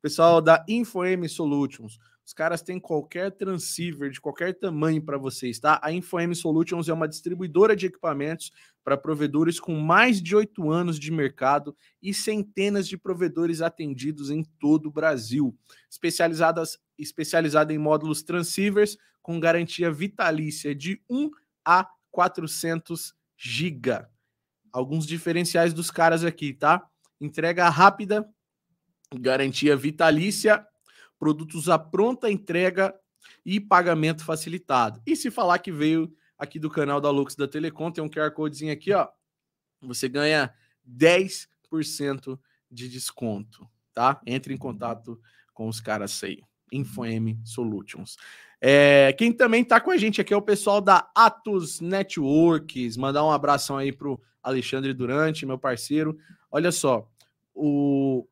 pessoal 0.00 0.40
da 0.40 0.64
InfoM 0.66 1.28
Solutions. 1.28 1.98
Os 2.24 2.32
caras 2.32 2.62
têm 2.62 2.78
qualquer 2.78 3.32
transceiver 3.32 4.10
de 4.10 4.20
qualquer 4.20 4.54
tamanho 4.54 5.02
para 5.02 5.18
vocês, 5.18 5.58
tá? 5.58 5.80
A 5.82 5.90
InfoM 5.92 6.34
Solutions 6.34 6.88
é 6.88 6.92
uma 6.92 7.08
distribuidora 7.08 7.74
de 7.74 7.86
equipamentos 7.86 8.52
para 8.84 8.96
provedores 8.96 9.58
com 9.58 9.74
mais 9.74 10.22
de 10.22 10.36
oito 10.36 10.70
anos 10.70 10.98
de 10.98 11.10
mercado 11.10 11.76
e 12.00 12.14
centenas 12.14 12.86
de 12.86 12.96
provedores 12.96 13.60
atendidos 13.60 14.30
em 14.30 14.44
todo 14.58 14.86
o 14.86 14.92
Brasil. 14.92 15.56
Especializadas, 15.90 16.78
especializada 16.96 17.72
em 17.72 17.78
módulos 17.78 18.22
transceivers 18.22 18.96
com 19.22 19.40
garantia 19.40 19.90
vitalícia 19.90 20.74
de 20.74 21.02
1 21.10 21.30
a 21.64 21.88
400 22.10 23.14
GB. 23.36 24.06
Alguns 24.72 25.06
diferenciais 25.06 25.74
dos 25.74 25.90
caras 25.90 26.24
aqui, 26.24 26.54
tá? 26.54 26.86
Entrega 27.20 27.68
rápida, 27.68 28.28
garantia 29.14 29.76
vitalícia 29.76 30.64
produtos 31.20 31.68
à 31.68 31.78
pronta 31.78 32.30
entrega 32.30 32.94
e 33.44 33.60
pagamento 33.60 34.24
facilitado. 34.24 35.00
E 35.06 35.14
se 35.14 35.30
falar 35.30 35.58
que 35.58 35.70
veio 35.70 36.10
aqui 36.38 36.58
do 36.58 36.70
canal 36.70 37.00
da 37.00 37.10
Lux 37.10 37.36
da 37.36 37.46
Telecom, 37.46 37.92
tem 37.92 38.02
um 38.02 38.08
QR 38.08 38.30
Codezinho 38.32 38.72
aqui, 38.72 38.92
ó. 38.94 39.06
Você 39.82 40.08
ganha 40.08 40.52
10% 40.88 42.38
de 42.70 42.88
desconto, 42.88 43.68
tá? 43.92 44.20
Entre 44.26 44.54
em 44.54 44.56
contato 44.56 45.20
com 45.52 45.68
os 45.68 45.80
caras 45.80 46.24
aí. 46.24 46.40
InfoM 46.72 47.38
Solutions. 47.44 48.16
É, 48.60 49.12
quem 49.14 49.32
também 49.32 49.64
tá 49.64 49.80
com 49.80 49.90
a 49.90 49.96
gente 49.96 50.20
aqui 50.20 50.32
é 50.32 50.36
o 50.36 50.42
pessoal 50.42 50.80
da 50.80 51.10
Atos 51.14 51.80
Networks. 51.80 52.96
Mandar 52.96 53.24
um 53.24 53.30
abração 53.30 53.76
aí 53.76 53.92
pro 53.92 54.20
Alexandre 54.42 54.94
Durante, 54.94 55.44
meu 55.44 55.58
parceiro. 55.58 56.16
Olha 56.50 56.72
só, 56.72 57.08
o 57.54 58.26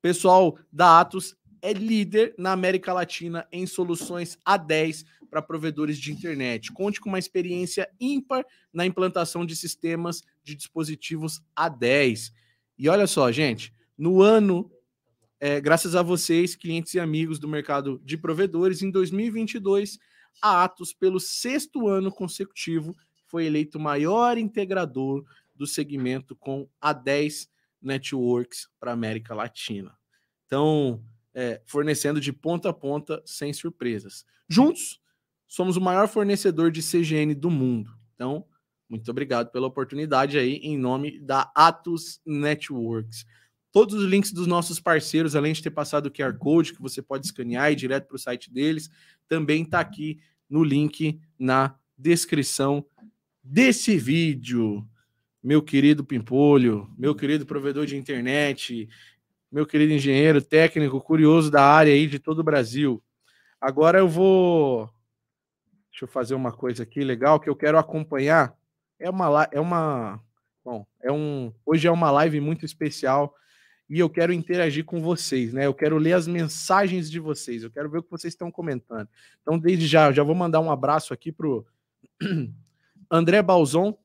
pessoal 0.00 0.58
da 0.72 1.00
Atos 1.00 1.36
é 1.62 1.72
líder 1.72 2.34
na 2.36 2.52
América 2.52 2.92
Latina 2.92 3.46
em 3.52 3.66
soluções 3.66 4.36
A10 4.46 5.06
para 5.30 5.40
provedores 5.40 5.96
de 5.96 6.12
internet. 6.12 6.72
Conte 6.72 7.00
com 7.00 7.08
uma 7.08 7.18
experiência 7.18 7.88
ímpar 8.00 8.44
na 8.72 8.84
implantação 8.84 9.46
de 9.46 9.54
sistemas 9.54 10.22
de 10.42 10.56
dispositivos 10.56 11.40
A10. 11.56 12.32
E 12.76 12.88
olha 12.88 13.06
só, 13.06 13.30
gente, 13.30 13.72
no 13.96 14.20
ano, 14.20 14.70
é, 15.40 15.60
graças 15.60 15.94
a 15.94 16.02
vocês, 16.02 16.56
clientes 16.56 16.92
e 16.94 17.00
amigos 17.00 17.38
do 17.38 17.48
mercado 17.48 18.00
de 18.04 18.18
provedores, 18.18 18.82
em 18.82 18.90
2022, 18.90 19.98
a 20.42 20.64
Atos, 20.64 20.92
pelo 20.92 21.20
sexto 21.20 21.88
ano 21.88 22.10
consecutivo, 22.10 22.94
foi 23.26 23.46
eleito 23.46 23.78
maior 23.78 24.36
integrador 24.36 25.24
do 25.54 25.66
segmento 25.66 26.34
com 26.36 26.68
a 26.80 26.92
10 26.92 27.48
networks 27.80 28.68
para 28.78 28.92
América 28.92 29.34
Latina. 29.34 29.96
Então, 30.44 31.02
é, 31.34 31.60
fornecendo 31.66 32.20
de 32.20 32.32
ponta 32.32 32.70
a 32.70 32.72
ponta, 32.72 33.22
sem 33.24 33.52
surpresas. 33.52 34.24
Juntos, 34.48 35.00
somos 35.46 35.76
o 35.76 35.80
maior 35.80 36.08
fornecedor 36.08 36.70
de 36.70 36.82
CGN 36.82 37.34
do 37.34 37.50
mundo. 37.50 37.90
Então, 38.14 38.46
muito 38.88 39.10
obrigado 39.10 39.50
pela 39.50 39.66
oportunidade 39.66 40.36
aí, 40.36 40.56
em 40.56 40.76
nome 40.76 41.18
da 41.18 41.50
Atos 41.54 42.20
Networks. 42.26 43.24
Todos 43.72 43.94
os 43.94 44.04
links 44.04 44.32
dos 44.32 44.46
nossos 44.46 44.78
parceiros, 44.78 45.34
além 45.34 45.54
de 45.54 45.62
ter 45.62 45.70
passado 45.70 46.06
o 46.06 46.10
QR 46.10 46.36
Code, 46.36 46.74
que 46.74 46.82
você 46.82 47.00
pode 47.00 47.24
escanear 47.24 47.70
e 47.70 47.72
ir 47.72 47.76
direto 47.76 48.06
para 48.06 48.16
o 48.16 48.18
site 48.18 48.52
deles, 48.52 48.90
também 49.26 49.62
está 49.62 49.80
aqui 49.80 50.20
no 50.48 50.62
link 50.62 51.18
na 51.38 51.74
descrição 51.96 52.84
desse 53.42 53.96
vídeo. 53.96 54.86
Meu 55.42 55.62
querido 55.62 56.04
Pimpolho, 56.04 56.88
meu 56.96 57.14
querido 57.14 57.46
provedor 57.46 57.86
de 57.86 57.96
internet, 57.96 58.88
meu 59.52 59.66
querido 59.66 59.92
engenheiro 59.92 60.40
técnico, 60.40 60.98
curioso 60.98 61.50
da 61.50 61.62
área 61.62 61.92
aí 61.92 62.06
de 62.06 62.18
todo 62.18 62.38
o 62.38 62.44
Brasil. 62.44 63.02
Agora 63.60 63.98
eu 63.98 64.08
vou. 64.08 64.88
Deixa 65.90 66.04
eu 66.04 66.08
fazer 66.08 66.34
uma 66.34 66.50
coisa 66.50 66.84
aqui 66.84 67.04
legal 67.04 67.38
que 67.38 67.50
eu 67.50 67.54
quero 67.54 67.76
acompanhar. 67.76 68.56
É 68.98 69.10
uma. 69.10 69.48
É 69.52 69.60
uma 69.60 70.20
bom, 70.64 70.86
é 71.02 71.12
um. 71.12 71.52
Hoje 71.66 71.86
é 71.86 71.90
uma 71.90 72.10
live 72.10 72.40
muito 72.40 72.64
especial 72.64 73.34
e 73.90 73.98
eu 73.98 74.08
quero 74.08 74.32
interagir 74.32 74.86
com 74.86 75.02
vocês, 75.02 75.52
né? 75.52 75.66
Eu 75.66 75.74
quero 75.74 75.98
ler 75.98 76.14
as 76.14 76.26
mensagens 76.26 77.10
de 77.10 77.20
vocês, 77.20 77.62
eu 77.62 77.70
quero 77.70 77.90
ver 77.90 77.98
o 77.98 78.02
que 78.02 78.10
vocês 78.10 78.32
estão 78.32 78.50
comentando. 78.50 79.06
Então, 79.42 79.58
desde 79.58 79.86
já, 79.86 80.10
já 80.10 80.22
vou 80.22 80.34
mandar 80.34 80.60
um 80.60 80.70
abraço 80.70 81.12
aqui 81.12 81.30
pro 81.30 81.66
André 83.10 83.42
Balzon, 83.42 83.98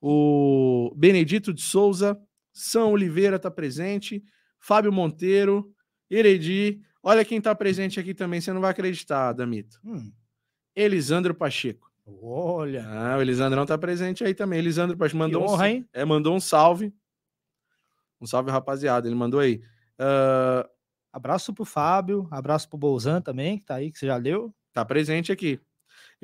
o 0.00 0.92
Benedito 0.94 1.52
de 1.52 1.60
Souza, 1.60 2.16
São 2.52 2.92
Oliveira 2.92 3.34
está 3.34 3.50
presente, 3.50 4.22
Fábio 4.64 4.90
Monteiro, 4.90 5.70
Heredi. 6.10 6.80
Olha 7.02 7.24
quem 7.24 7.38
está 7.38 7.54
presente 7.54 8.00
aqui 8.00 8.14
também, 8.14 8.40
você 8.40 8.52
não 8.52 8.60
vai 8.60 8.70
acreditar, 8.70 9.32
Damito. 9.32 9.78
Hum. 9.84 10.10
Elisandro 10.74 11.34
Pacheco. 11.34 11.92
Olha. 12.06 12.86
Ah, 12.88 13.16
o 13.18 13.20
Elisandrão 13.20 13.62
está 13.62 13.76
presente 13.76 14.24
aí 14.24 14.34
também. 14.34 14.58
Elisandro 14.58 14.96
Pacheco 14.96 15.18
mandou, 15.18 15.42
honra, 15.42 15.68
um, 15.68 15.84
é, 15.92 16.04
mandou 16.04 16.34
um 16.34 16.40
salve. 16.40 16.94
Um 18.18 18.26
salve, 18.26 18.50
rapaziada. 18.50 19.06
Ele 19.06 19.14
mandou 19.14 19.40
aí. 19.40 19.60
Uh... 20.00 20.68
Abraço 21.12 21.54
pro 21.54 21.64
Fábio, 21.64 22.26
abraço 22.28 22.68
pro 22.68 22.76
Bolzan 22.76 23.20
também, 23.20 23.58
que 23.58 23.64
tá 23.64 23.76
aí, 23.76 23.92
que 23.92 23.98
você 24.00 24.06
já 24.06 24.16
leu. 24.16 24.52
Tá 24.72 24.84
presente 24.84 25.30
aqui. 25.30 25.60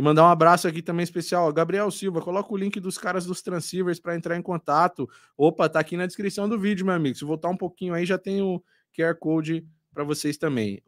E 0.00 0.02
mandar 0.02 0.22
um 0.22 0.28
abraço 0.28 0.66
aqui 0.66 0.80
também 0.80 1.04
especial. 1.04 1.52
Gabriel 1.52 1.90
Silva, 1.90 2.22
coloca 2.22 2.50
o 2.50 2.56
link 2.56 2.80
dos 2.80 2.96
caras 2.96 3.26
dos 3.26 3.42
Transceivers 3.42 4.00
para 4.00 4.16
entrar 4.16 4.34
em 4.34 4.40
contato. 4.40 5.06
Opa, 5.36 5.68
tá 5.68 5.78
aqui 5.78 5.94
na 5.94 6.06
descrição 6.06 6.48
do 6.48 6.58
vídeo, 6.58 6.86
meu 6.86 6.94
amigo. 6.94 7.18
Se 7.18 7.22
voltar 7.22 7.50
um 7.50 7.56
pouquinho 7.56 7.92
aí, 7.92 8.06
já 8.06 8.16
tem 8.16 8.40
o 8.40 8.64
QR 8.96 9.14
Code 9.16 9.62
para 9.92 10.02
vocês 10.02 10.38
também. 10.38 10.82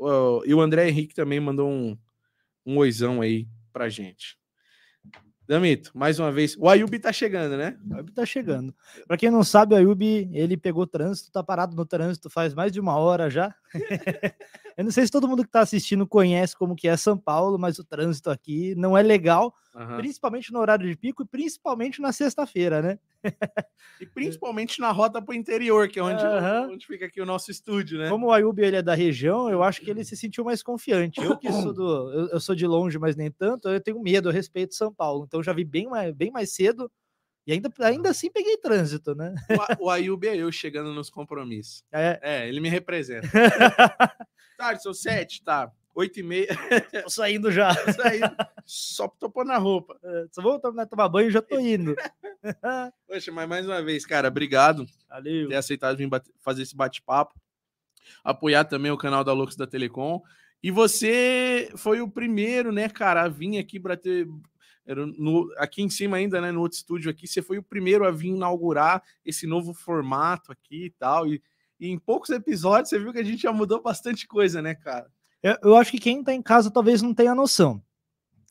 E 0.46 0.54
o 0.54 0.62
André 0.62 0.88
Henrique 0.88 1.14
também 1.14 1.38
mandou 1.38 1.68
um, 1.68 1.94
um 2.64 2.78
oizão 2.78 3.20
aí 3.20 3.46
pra 3.70 3.90
gente. 3.90 4.38
Damito, 5.46 5.90
mais 5.94 6.18
uma 6.18 6.32
vez. 6.32 6.56
O 6.56 6.66
Ayub 6.66 6.98
tá 6.98 7.12
chegando, 7.12 7.58
né? 7.58 7.78
O 7.90 7.96
Ayub 7.96 8.12
tá 8.12 8.24
chegando. 8.24 8.74
Para 9.06 9.18
quem 9.18 9.30
não 9.30 9.44
sabe, 9.44 9.74
o 9.74 9.76
Ayub, 9.76 10.02
ele 10.32 10.56
pegou 10.56 10.86
trânsito, 10.86 11.30
tá 11.30 11.42
parado 11.42 11.76
no 11.76 11.84
trânsito 11.84 12.30
faz 12.30 12.54
mais 12.54 12.72
de 12.72 12.80
uma 12.80 12.96
hora 12.96 13.28
já. 13.28 13.54
Eu 14.76 14.84
não 14.84 14.90
sei 14.90 15.04
se 15.04 15.12
todo 15.12 15.28
mundo 15.28 15.42
que 15.42 15.48
está 15.48 15.60
assistindo 15.60 16.06
conhece 16.06 16.56
como 16.56 16.74
que 16.74 16.88
é 16.88 16.96
São 16.96 17.16
Paulo, 17.16 17.58
mas 17.58 17.78
o 17.78 17.84
trânsito 17.84 18.30
aqui 18.30 18.74
não 18.74 18.96
é 18.96 19.02
legal, 19.02 19.54
uhum. 19.74 19.98
principalmente 19.98 20.52
no 20.52 20.60
horário 20.60 20.88
de 20.88 20.96
pico 20.96 21.22
e 21.22 21.26
principalmente 21.26 22.00
na 22.00 22.10
sexta-feira, 22.10 22.80
né? 22.80 22.98
e 24.00 24.06
principalmente 24.06 24.80
na 24.80 24.90
rota 24.90 25.20
para 25.20 25.32
o 25.32 25.36
interior, 25.36 25.88
que 25.88 25.98
é 25.98 26.02
onde, 26.02 26.24
uhum. 26.24 26.72
onde 26.72 26.86
fica 26.86 27.06
aqui 27.06 27.20
o 27.20 27.26
nosso 27.26 27.50
estúdio, 27.50 27.98
né? 27.98 28.08
Como 28.08 28.28
o 28.28 28.32
Ayub 28.32 28.58
ele 28.58 28.76
é 28.76 28.82
da 28.82 28.94
região, 28.94 29.50
eu 29.50 29.62
acho 29.62 29.82
que 29.82 29.90
ele 29.90 30.04
se 30.04 30.16
sentiu 30.16 30.44
mais 30.44 30.62
confiante. 30.62 31.20
Eu 31.20 31.36
que 31.36 31.52
sou 31.52 31.72
do, 31.74 32.12
eu, 32.12 32.28
eu 32.28 32.40
sou 32.40 32.54
de 32.54 32.66
longe, 32.66 32.98
mas 32.98 33.14
nem 33.14 33.30
tanto, 33.30 33.68
eu 33.68 33.80
tenho 33.80 34.00
medo 34.00 34.30
a 34.30 34.32
respeito 34.32 34.70
de 34.70 34.76
São 34.76 34.92
Paulo. 34.92 35.24
Então 35.26 35.42
já 35.42 35.52
vi 35.52 35.64
bem 35.64 35.86
mais, 35.86 36.14
bem 36.14 36.30
mais 36.30 36.54
cedo 36.54 36.90
e 37.46 37.52
ainda, 37.52 37.70
ainda 37.80 38.10
assim 38.10 38.30
peguei 38.30 38.56
trânsito, 38.56 39.14
né? 39.14 39.34
O, 39.78 39.86
o 39.86 39.90
Ayub 39.90 40.26
é 40.26 40.36
eu 40.36 40.50
chegando 40.52 40.92
nos 40.92 41.10
compromissos. 41.10 41.84
É, 41.92 42.20
é 42.22 42.48
ele 42.48 42.60
me 42.60 42.68
representa. 42.68 43.28
Tarde, 44.56 44.82
são 44.82 44.94
sete, 44.94 45.42
tá. 45.42 45.72
Oito 45.94 46.20
e 46.20 46.22
meia. 46.22 46.48
Tô 47.02 47.10
saindo 47.10 47.50
já. 47.50 47.74
Tô 47.84 47.92
saindo. 47.92 48.34
Só 48.64 49.08
tô 49.08 49.28
pôr 49.28 49.44
na 49.44 49.58
roupa. 49.58 49.98
É, 50.02 50.26
só 50.30 50.40
vou 50.40 50.58
tomar, 50.58 50.86
tomar 50.86 51.08
banho 51.08 51.28
e 51.28 51.32
já 51.32 51.42
tô 51.42 51.58
indo. 51.58 51.94
Poxa, 53.06 53.30
mas 53.30 53.48
mais 53.48 53.66
uma 53.66 53.82
vez, 53.82 54.06
cara, 54.06 54.28
obrigado 54.28 54.86
Valeu. 55.08 55.42
por 55.42 55.50
ter 55.50 55.56
aceitado 55.56 55.96
vir 55.96 56.08
fazer 56.40 56.62
esse 56.62 56.74
bate-papo. 56.74 57.34
Apoiar 58.24 58.64
também 58.64 58.90
o 58.90 58.96
canal 58.96 59.22
da 59.22 59.32
Lux 59.32 59.54
da 59.54 59.66
Telecom. 59.66 60.22
E 60.62 60.70
você 60.70 61.70
foi 61.76 62.00
o 62.00 62.08
primeiro, 62.08 62.72
né, 62.72 62.88
cara, 62.88 63.24
a 63.24 63.28
vir 63.28 63.58
aqui 63.58 63.80
para 63.80 63.96
ter. 63.96 64.28
No, 64.86 65.52
aqui 65.58 65.82
em 65.82 65.88
cima 65.88 66.16
ainda, 66.16 66.40
né, 66.40 66.50
no 66.50 66.60
outro 66.60 66.76
estúdio 66.76 67.10
aqui, 67.10 67.26
você 67.26 67.40
foi 67.40 67.58
o 67.58 67.62
primeiro 67.62 68.04
a 68.04 68.10
vir 68.10 68.30
inaugurar 68.30 69.02
esse 69.24 69.46
novo 69.46 69.72
formato 69.72 70.50
aqui 70.50 70.86
e 70.86 70.90
tal. 70.90 71.26
E 71.26 71.42
e 71.82 71.90
em 71.90 71.98
poucos 71.98 72.30
episódios 72.30 72.90
você 72.90 72.96
viu 72.96 73.12
que 73.12 73.18
a 73.18 73.24
gente 73.24 73.42
já 73.42 73.52
mudou 73.52 73.82
bastante 73.82 74.24
coisa, 74.24 74.62
né, 74.62 74.72
cara? 74.72 75.10
Eu, 75.42 75.56
eu 75.64 75.76
acho 75.76 75.90
que 75.90 75.98
quem 75.98 76.22
tá 76.22 76.32
em 76.32 76.40
casa 76.40 76.70
talvez 76.70 77.02
não 77.02 77.12
tenha 77.12 77.34
noção. 77.34 77.82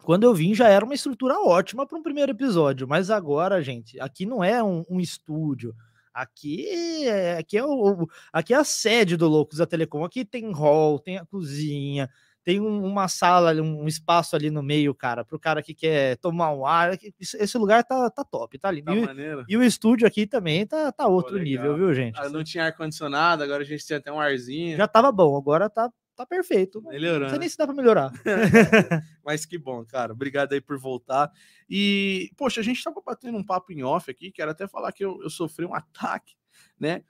Quando 0.04 0.24
eu 0.24 0.34
vim 0.34 0.54
já 0.54 0.68
era 0.68 0.84
uma 0.84 0.94
estrutura 0.94 1.40
ótima 1.40 1.88
para 1.88 1.98
um 1.98 2.04
primeiro 2.04 2.34
episódio, 2.34 2.86
mas 2.86 3.10
agora, 3.10 3.64
gente, 3.64 3.98
aqui 4.02 4.26
não 4.26 4.44
é 4.44 4.62
um, 4.62 4.84
um 4.90 5.00
estúdio. 5.00 5.74
Aqui 6.14 7.08
é, 7.08 7.38
aqui, 7.38 7.58
é 7.58 7.64
o, 7.64 8.06
aqui 8.34 8.54
é 8.54 8.58
a 8.58 8.66
sede 8.66 9.16
do 9.16 9.30
Loucos 9.30 9.60
da 9.60 9.66
Telecom. 9.66 10.04
Aqui 10.04 10.26
tem 10.26 10.52
hall, 10.52 11.00
tem 11.00 11.18
a 11.18 11.26
cozinha, 11.26 12.10
tem 12.44 12.60
um, 12.60 12.84
uma 12.84 13.08
sala, 13.08 13.54
um 13.62 13.88
espaço 13.88 14.36
ali 14.36 14.50
no 14.50 14.64
meio, 14.64 14.96
cara, 14.96 15.24
para 15.24 15.36
o 15.36 15.40
cara 15.40 15.62
que 15.62 15.74
quer 15.74 16.18
tomar 16.18 16.52
um 16.54 16.66
ar. 16.66 16.98
Esse 17.20 17.58
lugar 17.58 17.84
tá, 17.84 18.10
tá 18.10 18.24
top, 18.24 18.58
tá 18.58 18.72
lindo. 18.72 19.06
Tá 19.06 19.14
e, 19.14 19.54
e, 19.54 19.58
o 19.58 19.64
estúdio 19.64 20.08
aqui 20.08 20.26
também 20.26 20.66
tá, 20.66 20.92
tá 20.92 21.08
outro 21.08 21.38
Pô, 21.38 21.44
nível, 21.44 21.76
viu, 21.76 21.94
gente? 21.94 22.20
Ah, 22.20 22.30
não 22.30 22.44
tinha 22.44 22.66
ar-condicionado, 22.66 23.44
agora 23.44 23.62
a 23.62 23.66
gente 23.66 23.86
tem 23.86 23.98
até 23.98 24.12
um 24.12 24.20
arzinho. 24.20 24.76
Já 24.76 24.88
tava 24.88 25.12
bom, 25.12 25.38
agora 25.38 25.70
tá, 25.70 25.92
tá 26.16 26.26
perfeito. 26.26 26.82
Melhorando. 26.82 27.24
Não 27.24 27.30
sei 27.30 27.40
nem 27.40 27.50
se 27.50 27.58
dá 27.58 27.68
para 27.68 27.76
melhorar. 27.76 28.12
Mas 29.24 29.46
que 29.46 29.60
bom, 29.60 29.86
cara. 29.86 30.12
Obrigado 30.12 30.54
aí 30.54 30.62
por 30.62 30.80
voltar. 30.80 31.32
E, 31.70 32.32
poxa, 32.36 32.62
a 32.62 32.64
gente 32.64 32.84
tava 32.84 33.02
batendo 33.06 33.38
um 33.38 33.46
papo 33.46 33.72
em 33.72 33.84
off 33.84 34.10
aqui, 34.10 34.32
quero 34.32 34.50
até 34.50 34.68
falar 34.68 34.92
que 34.92 35.06
eu, 35.06 35.22
eu 35.22 35.30
sofri 35.30 35.66
um 35.66 35.76
ataque, 35.76 36.34
né? 36.80 37.04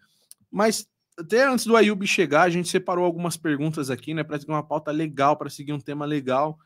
Mas 0.52 0.91
até 1.18 1.48
antes 1.48 1.66
do 1.66 1.76
Ayub 1.76 2.06
chegar, 2.08 2.44
a 2.44 2.50
gente 2.50 2.70
separou 2.70 3.06
algumas 3.06 3.38
perguntas 3.38 3.90
aqui, 3.90 4.14
né, 4.14 4.24
para 4.24 4.40
seguir 4.40 4.52
uma 4.52 4.64
pauta 4.64 4.92
legal, 4.92 5.38
para 5.38 5.50
seguir 5.50 5.74
um 5.74 5.80
tema 5.80 6.06
legal. 6.06 6.58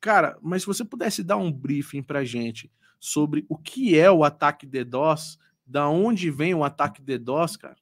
Cara, 0.00 0.36
mas 0.42 0.62
se 0.62 0.66
você 0.66 0.84
pudesse 0.84 1.22
dar 1.22 1.36
um 1.36 1.50
briefing 1.50 2.02
para 2.02 2.24
gente 2.24 2.70
sobre 3.00 3.44
o 3.48 3.56
que 3.56 3.98
é 3.98 4.10
o 4.10 4.24
ataque 4.24 4.66
DDoS, 4.66 5.38
da 5.66 5.88
onde 5.88 6.30
vem 6.30 6.54
o 6.54 6.64
ataque 6.64 7.00
DDoS, 7.00 7.56
cara? 7.56 7.76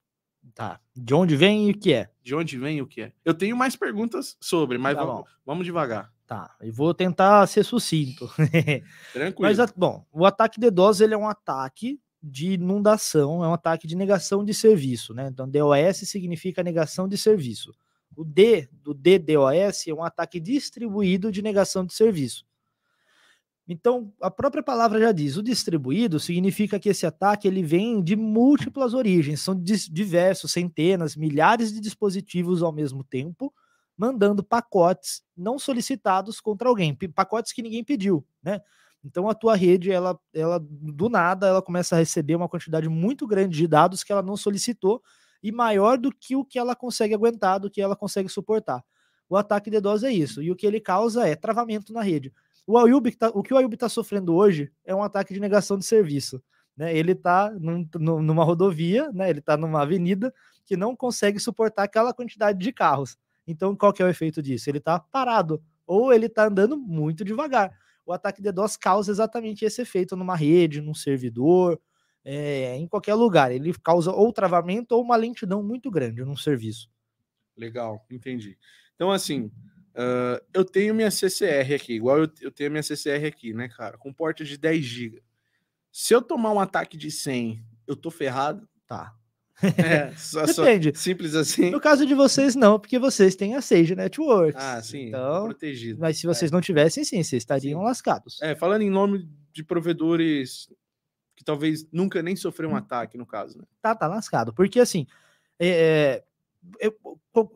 Tá. 0.54 0.80
De 0.94 1.14
onde 1.14 1.36
vem 1.36 1.68
e 1.68 1.72
o 1.72 1.78
que 1.78 1.92
é? 1.92 2.10
De 2.22 2.34
onde 2.34 2.58
vem 2.58 2.78
e 2.78 2.82
o 2.82 2.86
que 2.86 3.02
é? 3.02 3.12
Eu 3.24 3.34
tenho 3.34 3.56
mais 3.56 3.76
perguntas 3.76 4.36
sobre, 4.40 4.78
mas 4.78 4.96
tá 4.96 5.04
vamos, 5.04 5.30
vamos 5.44 5.64
devagar. 5.64 6.12
Tá, 6.26 6.54
e 6.62 6.70
vou 6.70 6.94
tentar 6.94 7.46
ser 7.46 7.64
sucinto. 7.64 8.30
Tranquilo. 9.12 9.54
Mas, 9.56 9.58
bom, 9.72 10.06
o 10.10 10.24
ataque 10.24 10.58
DDoS 10.58 11.00
ele 11.00 11.14
é 11.14 11.18
um 11.18 11.28
ataque 11.28 12.00
de 12.22 12.52
inundação, 12.52 13.44
é 13.44 13.48
um 13.48 13.54
ataque 13.54 13.86
de 13.86 13.96
negação 13.96 14.44
de 14.44 14.54
serviço, 14.54 15.12
né? 15.12 15.28
Então, 15.28 15.48
DOS 15.48 16.08
significa 16.08 16.62
negação 16.62 17.08
de 17.08 17.18
serviço. 17.18 17.74
O 18.14 18.24
D 18.24 18.68
do 18.72 18.94
DDoS 18.94 19.88
é 19.88 19.94
um 19.94 20.04
ataque 20.04 20.38
distribuído 20.38 21.32
de 21.32 21.42
negação 21.42 21.84
de 21.84 21.94
serviço. 21.94 22.44
Então, 23.66 24.12
a 24.20 24.30
própria 24.30 24.62
palavra 24.62 25.00
já 25.00 25.12
diz, 25.12 25.36
o 25.36 25.42
distribuído 25.42 26.18
significa 26.20 26.78
que 26.78 26.88
esse 26.88 27.06
ataque 27.06 27.46
ele 27.46 27.62
vem 27.62 28.02
de 28.02 28.16
múltiplas 28.16 28.92
origens, 28.92 29.40
são 29.40 29.54
diversos, 29.54 30.52
centenas, 30.52 31.16
milhares 31.16 31.72
de 31.72 31.80
dispositivos 31.80 32.62
ao 32.62 32.72
mesmo 32.72 33.04
tempo, 33.04 33.52
mandando 33.96 34.42
pacotes 34.42 35.22
não 35.36 35.58
solicitados 35.58 36.40
contra 36.40 36.68
alguém, 36.68 36.94
pacotes 37.14 37.52
que 37.52 37.62
ninguém 37.62 37.84
pediu, 37.84 38.26
né? 38.42 38.60
Então 39.04 39.28
a 39.28 39.34
tua 39.34 39.56
rede, 39.56 39.90
ela, 39.90 40.18
ela 40.32 40.58
do 40.60 41.08
nada, 41.08 41.46
ela 41.46 41.62
começa 41.62 41.96
a 41.96 41.98
receber 41.98 42.36
uma 42.36 42.48
quantidade 42.48 42.88
muito 42.88 43.26
grande 43.26 43.56
de 43.56 43.66
dados 43.66 44.04
que 44.04 44.12
ela 44.12 44.22
não 44.22 44.36
solicitou 44.36 45.02
e 45.42 45.50
maior 45.50 45.98
do 45.98 46.12
que 46.12 46.36
o 46.36 46.44
que 46.44 46.58
ela 46.58 46.76
consegue 46.76 47.14
aguentar, 47.14 47.58
do 47.58 47.70
que 47.70 47.80
ela 47.80 47.96
consegue 47.96 48.28
suportar. 48.28 48.82
O 49.28 49.36
ataque 49.36 49.70
de 49.70 49.80
DDoS 49.80 50.04
é 50.04 50.12
isso, 50.12 50.42
e 50.42 50.50
o 50.50 50.56
que 50.56 50.66
ele 50.66 50.80
causa 50.80 51.26
é 51.26 51.34
travamento 51.34 51.92
na 51.92 52.02
rede. 52.02 52.32
O, 52.66 52.78
Ayub, 52.78 53.10
tá, 53.16 53.30
o 53.34 53.42
que 53.42 53.52
o 53.52 53.56
Ayub 53.56 53.74
está 53.74 53.88
sofrendo 53.88 54.34
hoje 54.34 54.70
é 54.84 54.94
um 54.94 55.02
ataque 55.02 55.34
de 55.34 55.40
negação 55.40 55.76
de 55.76 55.84
serviço. 55.84 56.40
Né? 56.76 56.96
Ele 56.96 57.12
está 57.12 57.50
num, 57.50 57.88
numa 57.98 58.44
rodovia, 58.44 59.10
né? 59.12 59.28
ele 59.28 59.40
está 59.40 59.56
numa 59.56 59.82
avenida 59.82 60.32
que 60.64 60.76
não 60.76 60.94
consegue 60.94 61.40
suportar 61.40 61.84
aquela 61.84 62.14
quantidade 62.14 62.58
de 62.58 62.72
carros. 62.72 63.16
Então, 63.46 63.74
qual 63.74 63.92
que 63.92 64.02
é 64.02 64.04
o 64.04 64.08
efeito 64.08 64.40
disso? 64.40 64.70
Ele 64.70 64.78
está 64.78 65.00
parado 65.00 65.60
ou 65.86 66.12
ele 66.12 66.26
está 66.26 66.46
andando 66.46 66.76
muito 66.76 67.24
devagar. 67.24 67.72
O 68.04 68.12
ataque 68.12 68.42
DDoS 68.42 68.76
causa 68.76 69.10
exatamente 69.10 69.64
esse 69.64 69.82
efeito 69.82 70.16
numa 70.16 70.36
rede, 70.36 70.80
num 70.80 70.94
servidor, 70.94 71.80
é, 72.24 72.76
em 72.76 72.86
qualquer 72.86 73.14
lugar. 73.14 73.52
Ele 73.52 73.72
causa 73.74 74.10
ou 74.10 74.32
travamento 74.32 74.94
ou 74.94 75.02
uma 75.02 75.16
lentidão 75.16 75.62
muito 75.62 75.90
grande 75.90 76.24
num 76.24 76.36
serviço. 76.36 76.90
Legal, 77.56 78.04
entendi. 78.10 78.58
Então, 78.94 79.10
assim, 79.10 79.50
uh, 79.94 80.42
eu 80.52 80.64
tenho 80.64 80.94
minha 80.94 81.10
CCR 81.10 81.74
aqui, 81.74 81.94
igual 81.94 82.18
eu, 82.18 82.32
eu 82.40 82.50
tenho 82.50 82.70
minha 82.70 82.82
CCR 82.82 83.26
aqui, 83.26 83.52
né, 83.52 83.68
cara, 83.68 83.98
com 83.98 84.12
porta 84.12 84.44
de 84.44 84.56
10 84.56 84.84
GB. 84.84 85.22
Se 85.90 86.14
eu 86.14 86.22
tomar 86.22 86.52
um 86.52 86.60
ataque 86.60 86.96
de 86.96 87.10
100, 87.10 87.64
eu 87.86 87.94
tô 87.94 88.10
ferrado? 88.10 88.66
Tá. 88.86 89.14
É, 89.78 90.12
só, 90.16 90.44
Depende. 90.44 90.92
Só 90.94 91.02
simples 91.02 91.34
assim. 91.34 91.70
No 91.70 91.80
caso 91.80 92.04
de 92.04 92.14
vocês, 92.14 92.56
não, 92.56 92.80
porque 92.80 92.98
vocês 92.98 93.36
têm 93.36 93.54
a 93.54 93.60
Sage 93.60 93.94
Networks. 93.94 94.62
Ah, 94.62 94.82
sim. 94.82 95.08
Então, 95.08 95.44
protegido. 95.44 96.00
Mas 96.00 96.18
se 96.18 96.26
vocês 96.26 96.50
é. 96.50 96.54
não 96.54 96.60
tivessem, 96.60 97.04
sim, 97.04 97.22
vocês 97.22 97.42
estariam 97.42 97.80
sim. 97.80 97.86
lascados. 97.86 98.40
É, 98.42 98.54
falando 98.54 98.82
em 98.82 98.90
nome 98.90 99.28
de 99.52 99.62
provedores 99.62 100.68
que 101.36 101.44
talvez 101.44 101.86
nunca 101.92 102.22
nem 102.22 102.36
sofreu 102.36 102.70
um 102.70 102.72
hum. 102.72 102.76
ataque, 102.76 103.16
no 103.18 103.26
caso, 103.26 103.58
né? 103.58 103.64
Tá, 103.80 103.94
tá 103.94 104.06
lascado. 104.06 104.52
Porque 104.52 104.80
assim, 104.80 105.06
é, 105.58 105.68
é 105.68 106.24
eu, 106.80 106.96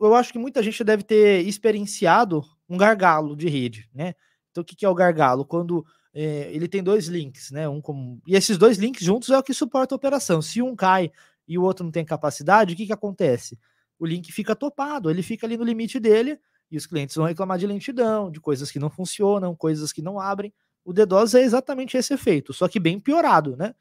eu 0.01 0.15
acho 0.15 0.31
que 0.31 0.39
muita 0.39 0.61
gente 0.61 0.83
deve 0.83 1.03
ter 1.03 1.45
experienciado 1.45 2.43
um 2.69 2.77
gargalo 2.77 3.35
de 3.35 3.47
rede, 3.47 3.89
né? 3.93 4.13
Então, 4.51 4.61
o 4.61 4.65
que, 4.65 4.75
que 4.75 4.85
é 4.85 4.89
o 4.89 4.95
gargalo? 4.95 5.45
Quando 5.45 5.85
é, 6.13 6.49
ele 6.51 6.67
tem 6.67 6.83
dois 6.83 7.07
links, 7.07 7.51
né? 7.51 7.69
Um 7.69 7.79
com... 7.79 8.19
E 8.27 8.35
esses 8.35 8.57
dois 8.57 8.77
links 8.77 9.03
juntos 9.03 9.29
é 9.29 9.37
o 9.37 9.43
que 9.43 9.53
suporta 9.53 9.93
a 9.93 9.97
operação. 9.97 10.41
Se 10.41 10.61
um 10.61 10.75
cai 10.75 11.11
e 11.47 11.57
o 11.57 11.63
outro 11.63 11.83
não 11.83 11.91
tem 11.91 12.03
capacidade, 12.03 12.73
o 12.73 12.77
que, 12.77 12.85
que 12.85 12.93
acontece? 12.93 13.57
O 13.97 14.05
link 14.05 14.31
fica 14.31 14.55
topado, 14.55 15.09
ele 15.09 15.23
fica 15.23 15.47
ali 15.47 15.57
no 15.57 15.63
limite 15.63 15.99
dele 15.99 16.39
e 16.69 16.77
os 16.77 16.85
clientes 16.85 17.15
vão 17.15 17.25
reclamar 17.25 17.57
de 17.57 17.65
lentidão, 17.65 18.29
de 18.29 18.39
coisas 18.39 18.69
que 18.69 18.79
não 18.79 18.89
funcionam, 18.89 19.55
coisas 19.55 19.91
que 19.93 20.01
não 20.01 20.19
abrem. 20.19 20.53
O 20.83 20.93
DDoS 20.93 21.35
é 21.35 21.41
exatamente 21.41 21.97
esse 21.97 22.13
efeito, 22.13 22.53
só 22.53 22.67
que 22.67 22.79
bem 22.79 22.99
piorado, 22.99 23.55
né? 23.55 23.73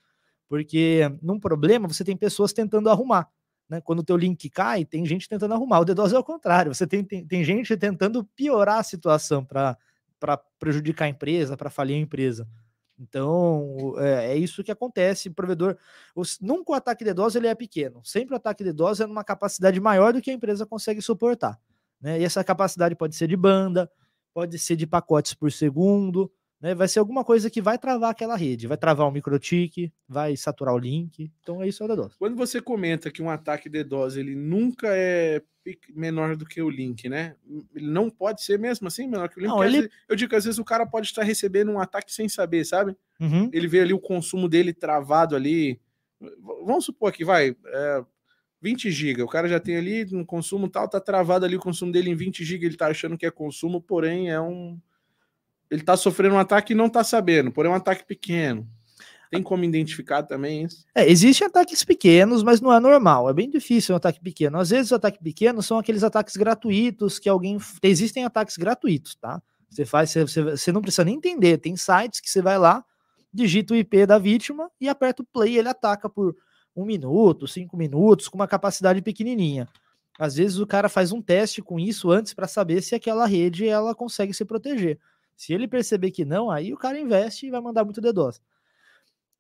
Porque 0.49 1.03
num 1.21 1.41
problema 1.41 1.89
você 1.89 2.05
tem 2.05 2.17
pessoas 2.17 2.53
tentando 2.53 2.89
arrumar. 2.89 3.29
Né? 3.69 3.81
Quando 3.81 3.99
o 4.01 4.05
teu 4.05 4.17
link 4.17 4.49
cai, 4.49 4.85
tem 4.85 5.05
gente 5.05 5.29
tentando 5.29 5.55
arrumar. 5.55 5.81
O 5.81 5.85
DDoS 5.85 6.13
é 6.13 6.19
o 6.19 6.25
contrário, 6.25 6.73
você 6.75 6.87
tem, 6.87 7.03
tem, 7.03 7.27
tem 7.27 7.45
gente 7.45 7.77
tentando 7.77 8.25
piorar 8.37 8.79
a 8.79 8.83
situação 8.83 9.45
para 9.45 9.77
prejudicar 10.59 11.07
a 11.07 11.09
empresa, 11.09 11.57
para 11.57 11.71
falir 11.71 11.97
a 11.97 12.01
empresa. 12.01 12.49
Então, 12.99 13.95
é, 13.99 14.33
é, 14.33 14.37
isso 14.37 14.65
que 14.65 14.73
acontece. 14.73 15.29
O 15.29 15.35
provedor, 15.35 15.77
os, 16.15 16.39
nunca 16.41 16.73
o 16.73 16.75
ataque 16.75 17.05
de 17.05 17.13
DDoS 17.13 17.37
ele 17.37 17.47
é 17.47 17.55
pequeno. 17.55 18.01
Sempre 18.05 18.35
o 18.35 18.37
ataque 18.37 18.65
de 18.65 18.73
DDoS 18.73 19.01
é 19.01 19.07
numa 19.07 19.25
capacidade 19.25 19.79
maior 19.81 20.13
do 20.13 20.23
que 20.23 20.31
a 20.31 20.35
empresa 20.35 20.65
consegue 20.65 21.03
suportar. 21.03 21.59
Né? 22.01 22.21
E 22.21 22.25
essa 22.25 22.43
capacidade 22.43 22.95
pode 22.95 23.15
ser 23.15 23.29
de 23.29 23.37
banda, 23.37 23.91
pode 24.33 24.59
ser 24.59 24.77
de 24.77 24.87
pacotes 24.87 25.35
por 25.35 25.53
segundo, 25.53 26.31
né? 26.67 26.75
Vai 26.75 26.89
ser 26.89 26.99
alguma 26.99 27.25
coisa 27.25 27.49
que 27.49 27.63
vai 27.63 27.79
travar 27.79 28.11
aquela 28.11 28.37
rede, 28.37 28.67
vai 28.67 28.77
travar 28.77 29.07
o 29.07 29.13
microtik, 29.13 29.93
vai 30.09 30.37
saturar 30.37 30.75
o 30.75 30.79
link. 30.79 31.31
Então 31.41 31.63
é 31.63 31.69
isso 31.69 31.81
é 31.81 31.87
o 31.87 31.89
DDoS. 31.89 32.17
Quando 32.17 32.35
você 32.35 32.61
comenta 32.61 33.09
que 33.09 33.23
um 33.23 33.31
ataque 33.31 33.69
DDoS 33.69 34.17
ele 34.17 34.35
nunca 34.35 34.89
é 34.91 35.41
menor 35.95 36.37
do 36.37 36.45
que 36.45 36.61
o 36.61 36.69
link, 36.69 37.09
né? 37.09 37.37
Ele 37.73 37.87
não 37.87 38.11
pode 38.11 38.43
ser 38.43 38.59
mesmo 38.59 38.89
assim 38.89 39.07
menor 39.07 39.29
que 39.29 39.39
o 39.39 39.41
link. 39.41 39.49
Não, 39.49 39.63
ele... 39.63 39.83
vezes, 39.83 39.91
eu 40.09 40.17
digo 40.17 40.31
que 40.31 40.37
às 40.37 40.45
vezes 40.45 40.59
o 40.59 40.65
cara 40.65 40.85
pode 40.85 41.07
estar 41.07 41.23
recebendo 41.23 41.71
um 41.71 41.79
ataque 41.79 42.13
sem 42.13 42.29
saber, 42.29 42.65
sabe? 42.65 42.97
Uhum. 43.21 43.49
Ele 43.53 43.69
vê 43.69 43.81
ali 43.81 43.93
o 43.93 44.01
consumo 44.01 44.49
dele 44.49 44.73
travado 44.73 45.37
ali. 45.37 45.81
Vamos 46.65 46.85
supor 46.85 47.13
que 47.13 47.25
vai 47.25 47.55
é, 47.67 48.05
20 48.61 48.91
GB. 48.91 49.23
O 49.23 49.29
cara 49.29 49.49
já 49.49 49.61
tem 49.61 49.77
ali 49.77 50.05
um 50.13 50.25
consumo 50.25 50.69
tal, 50.69 50.89
tá 50.89 51.01
travado 51.01 51.45
ali 51.45 51.55
o 51.55 51.61
consumo 51.61 51.93
dele 51.93 52.11
em 52.11 52.17
20 52.17 52.45
GB. 52.45 52.67
Ele 52.67 52.77
tá 52.77 52.89
achando 52.89 53.17
que 53.17 53.27
é 53.27 53.31
consumo, 53.31 53.81
porém 53.81 54.31
é 54.31 54.41
um 54.41 54.81
ele 55.71 55.83
está 55.83 55.97
sofrendo 55.97 56.35
um 56.35 56.39
ataque 56.39 56.73
e 56.73 56.77
não 56.77 56.87
está 56.87 57.03
sabendo, 57.03 57.51
porém 57.51 57.71
é 57.71 57.75
um 57.75 57.77
ataque 57.77 58.05
pequeno. 58.05 58.69
Tem 59.31 59.43
como 59.43 59.65
identificar 59.65 60.23
também 60.23 60.65
isso? 60.65 60.85
É, 60.95 61.09
existem 61.11 61.47
ataques 61.47 61.85
pequenos, 61.85 62.43
mas 62.43 62.61
não 62.61 62.73
é 62.73 62.79
normal. 62.79 63.29
É 63.29 63.33
bem 63.33 63.51
difícil 63.51 63.93
um 63.95 63.97
ataque 63.97 64.21
pequeno. 64.21 64.59
Às 64.59 64.71
vezes, 64.71 64.87
os 64.87 64.93
ataques 64.93 65.21
pequenos 65.21 65.67
são 65.67 65.79
aqueles 65.79 66.05
ataques 66.05 66.37
gratuitos 66.37 67.19
que 67.19 67.29
alguém. 67.29 67.59
Existem 67.83 68.25
ataques 68.25 68.57
gratuitos, 68.57 69.17
tá? 69.17 69.43
Você 69.69 69.85
faz, 69.85 70.13
você, 70.13 70.43
você 70.43 70.71
não 70.71 70.81
precisa 70.81 71.05
nem 71.05 71.17
entender. 71.17 71.59
Tem 71.59 71.77
sites 71.77 72.21
que 72.21 72.31
você 72.31 72.41
vai 72.41 72.57
lá, 72.57 72.85
digita 73.33 73.75
o 73.75 73.77
IP 73.77 74.07
da 74.07 74.17
vítima 74.17 74.71
e 74.81 74.89
aperta 74.89 75.23
o 75.23 75.27
play, 75.27 75.59
ele 75.59 75.69
ataca 75.69 76.09
por 76.09 76.37
um 76.75 76.85
minuto, 76.85 77.49
cinco 77.49 77.77
minutos, 77.77 78.29
com 78.29 78.37
uma 78.37 78.47
capacidade 78.47 79.03
pequenininha. 79.03 79.69
Às 80.19 80.37
vezes 80.37 80.59
o 80.59 80.67
cara 80.67 80.89
faz 80.89 81.13
um 81.13 81.21
teste 81.21 81.61
com 81.61 81.79
isso 81.79 82.11
antes 82.11 82.33
para 82.33 82.47
saber 82.47 82.81
se 82.83 82.95
aquela 82.95 83.27
rede 83.27 83.67
ela 83.67 83.95
consegue 83.95 84.33
se 84.33 84.45
proteger. 84.45 84.99
Se 85.37 85.53
ele 85.53 85.69
perceber 85.69 86.11
que 86.11 86.25
não, 86.25 86.51
aí 86.51 86.73
o 86.73 86.79
cara 86.79 86.99
investe 86.99 87.47
e 87.47 87.51
vai 87.51 87.61
mandar 87.61 87.85
muito 87.85 88.01
DDoS. 88.01 88.41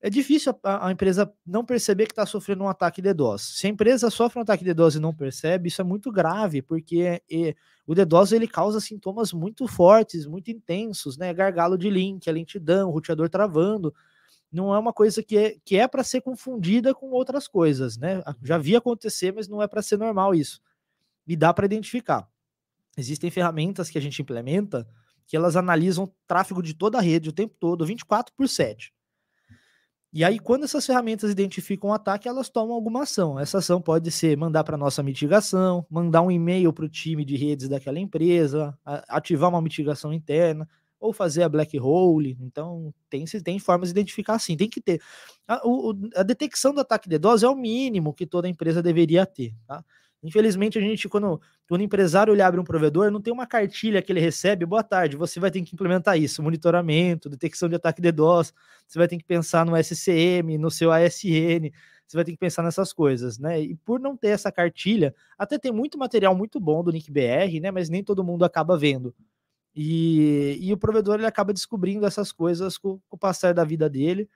É 0.00 0.10
difícil 0.10 0.54
a, 0.62 0.88
a 0.88 0.92
empresa 0.92 1.32
não 1.44 1.64
perceber 1.64 2.04
que 2.06 2.12
está 2.12 2.26
sofrendo 2.26 2.62
um 2.62 2.68
ataque 2.68 3.00
DDoS. 3.00 3.58
Se 3.58 3.66
a 3.66 3.70
empresa 3.70 4.10
sofre 4.10 4.38
um 4.38 4.42
ataque 4.42 4.62
DDoS 4.62 4.96
e 4.96 5.00
não 5.00 5.14
percebe, 5.14 5.68
isso 5.68 5.80
é 5.80 5.84
muito 5.84 6.12
grave, 6.12 6.60
porque 6.60 7.22
e, 7.28 7.56
o 7.86 7.94
DDoS 7.94 8.32
ele 8.32 8.46
causa 8.46 8.78
sintomas 8.78 9.32
muito 9.32 9.66
fortes, 9.66 10.26
muito 10.26 10.50
intensos, 10.50 11.16
né? 11.16 11.32
Gargalo 11.32 11.78
de 11.78 11.88
link, 11.88 12.28
a 12.28 12.32
lentidão, 12.32 12.90
o 12.90 12.92
roteador 12.92 13.28
travando. 13.30 13.94
Não 14.52 14.74
é 14.74 14.78
uma 14.78 14.92
coisa 14.92 15.22
que 15.22 15.36
é, 15.36 15.56
que 15.64 15.76
é 15.76 15.88
para 15.88 16.04
ser 16.04 16.20
confundida 16.20 16.94
com 16.94 17.10
outras 17.10 17.48
coisas, 17.48 17.96
né? 17.96 18.22
Já 18.42 18.58
vi 18.58 18.76
acontecer, 18.76 19.32
mas 19.32 19.48
não 19.48 19.62
é 19.62 19.66
para 19.66 19.82
ser 19.82 19.96
normal 19.96 20.34
isso. 20.34 20.60
E 21.26 21.34
dá 21.34 21.54
para 21.54 21.64
identificar. 21.64 22.28
Existem 22.96 23.30
ferramentas 23.30 23.90
que 23.90 23.98
a 23.98 24.00
gente 24.00 24.20
implementa 24.20 24.86
que 25.26 25.36
elas 25.36 25.56
analisam 25.56 26.10
tráfego 26.26 26.62
de 26.62 26.74
toda 26.74 26.98
a 26.98 27.00
rede 27.00 27.28
o 27.28 27.32
tempo 27.32 27.54
todo, 27.58 27.84
24 27.84 28.32
por 28.34 28.48
7. 28.48 28.92
E 30.12 30.24
aí, 30.24 30.38
quando 30.38 30.64
essas 30.64 30.86
ferramentas 30.86 31.30
identificam 31.30 31.90
um 31.90 31.92
ataque, 31.92 32.26
elas 32.26 32.48
tomam 32.48 32.74
alguma 32.74 33.02
ação. 33.02 33.38
Essa 33.38 33.58
ação 33.58 33.82
pode 33.82 34.10
ser 34.10 34.34
mandar 34.36 34.64
para 34.64 34.76
nossa 34.76 35.02
mitigação, 35.02 35.84
mandar 35.90 36.22
um 36.22 36.30
e-mail 36.30 36.72
para 36.72 36.86
o 36.86 36.88
time 36.88 37.22
de 37.24 37.36
redes 37.36 37.68
daquela 37.68 37.98
empresa, 37.98 38.74
ativar 39.08 39.50
uma 39.50 39.60
mitigação 39.60 40.14
interna, 40.14 40.66
ou 40.98 41.12
fazer 41.12 41.42
a 41.42 41.48
black 41.48 41.78
hole. 41.78 42.36
Então, 42.40 42.94
tem, 43.10 43.24
tem 43.26 43.58
formas 43.58 43.88
de 43.88 43.92
identificar 43.92 44.38
sim. 44.38 44.56
Tem 44.56 44.70
que 44.70 44.80
ter. 44.80 45.02
A, 45.46 45.60
o, 45.68 45.92
a 46.14 46.22
detecção 46.22 46.72
do 46.72 46.80
ataque 46.80 47.08
de 47.08 47.18
dose 47.18 47.44
é 47.44 47.48
o 47.48 47.54
mínimo 47.54 48.14
que 48.14 48.26
toda 48.26 48.48
empresa 48.48 48.82
deveria 48.82 49.26
ter. 49.26 49.54
Tá? 49.66 49.84
Infelizmente, 50.22 50.78
a 50.78 50.80
gente, 50.80 51.08
quando, 51.08 51.40
quando 51.68 51.80
o 51.80 51.84
empresário 51.84 52.32
ele 52.32 52.42
abre 52.42 52.58
um 52.58 52.64
provedor, 52.64 53.10
não 53.10 53.20
tem 53.20 53.32
uma 53.32 53.46
cartilha 53.46 54.02
que 54.02 54.10
ele 54.10 54.20
recebe, 54.20 54.66
boa 54.66 54.82
tarde, 54.82 55.16
você 55.16 55.38
vai 55.38 55.50
ter 55.50 55.62
que 55.62 55.74
implementar 55.74 56.18
isso, 56.18 56.42
monitoramento, 56.42 57.28
detecção 57.28 57.68
de 57.68 57.76
ataque 57.76 58.00
de 58.00 58.10
DDoS, 58.10 58.52
você 58.86 58.98
vai 58.98 59.06
ter 59.06 59.18
que 59.18 59.24
pensar 59.24 59.64
no 59.64 59.76
SCM, 59.76 60.58
no 60.58 60.70
seu 60.70 60.90
ASN, 60.90 61.70
você 62.06 62.16
vai 62.16 62.24
ter 62.24 62.32
que 62.32 62.38
pensar 62.38 62.62
nessas 62.62 62.92
coisas, 62.92 63.38
né? 63.38 63.60
E 63.60 63.76
por 63.76 64.00
não 64.00 64.16
ter 64.16 64.28
essa 64.28 64.50
cartilha, 64.50 65.14
até 65.38 65.58
tem 65.58 65.72
muito 65.72 65.98
material 65.98 66.34
muito 66.34 66.58
bom 66.60 66.82
do 66.82 66.92
NickBR, 66.92 67.60
né? 67.60 67.70
Mas 67.70 67.88
nem 67.88 68.02
todo 68.02 68.24
mundo 68.24 68.44
acaba 68.44 68.76
vendo. 68.76 69.14
E, 69.74 70.58
e 70.60 70.72
o 70.72 70.78
provedor 70.78 71.16
ele 71.16 71.26
acaba 71.26 71.52
descobrindo 71.52 72.06
essas 72.06 72.32
coisas 72.32 72.78
com, 72.78 72.98
com 73.08 73.16
o 73.16 73.18
passar 73.18 73.52
da 73.52 73.64
vida 73.64 73.90
dele. 73.90 74.28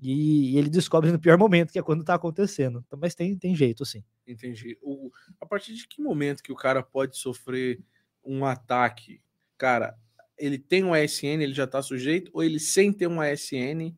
E, 0.00 0.56
ele 0.56 0.70
descobre 0.70 1.10
no 1.10 1.18
pior 1.18 1.36
momento, 1.36 1.72
que 1.72 1.78
é 1.78 1.82
quando 1.82 2.04
tá 2.04 2.14
acontecendo. 2.14 2.82
Então, 2.86 2.98
mas 3.00 3.14
tem, 3.14 3.36
tem 3.36 3.54
jeito, 3.54 3.84
sim. 3.84 4.04
Entendi. 4.26 4.78
O, 4.80 5.10
a 5.40 5.46
partir 5.46 5.74
de 5.74 5.86
que 5.88 6.00
momento 6.00 6.42
que 6.42 6.52
o 6.52 6.56
cara 6.56 6.82
pode 6.82 7.16
sofrer 7.16 7.80
um 8.24 8.44
ataque? 8.44 9.20
Cara, 9.56 9.96
ele 10.38 10.58
tem 10.58 10.84
um 10.84 10.94
ASN, 10.94 11.42
ele 11.42 11.52
já 11.52 11.66
tá 11.66 11.82
sujeito, 11.82 12.30
ou 12.32 12.44
ele 12.44 12.60
sem 12.60 12.92
ter 12.92 13.08
um 13.08 13.20
ASN, 13.20 13.92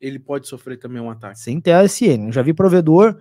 ele 0.00 0.18
pode 0.18 0.48
sofrer 0.48 0.78
também 0.78 1.02
um 1.02 1.10
ataque? 1.10 1.38
Sem 1.38 1.60
ter 1.60 1.72
ASN. 1.72 2.26
Eu 2.26 2.32
já 2.32 2.42
vi 2.42 2.54
provedor 2.54 3.20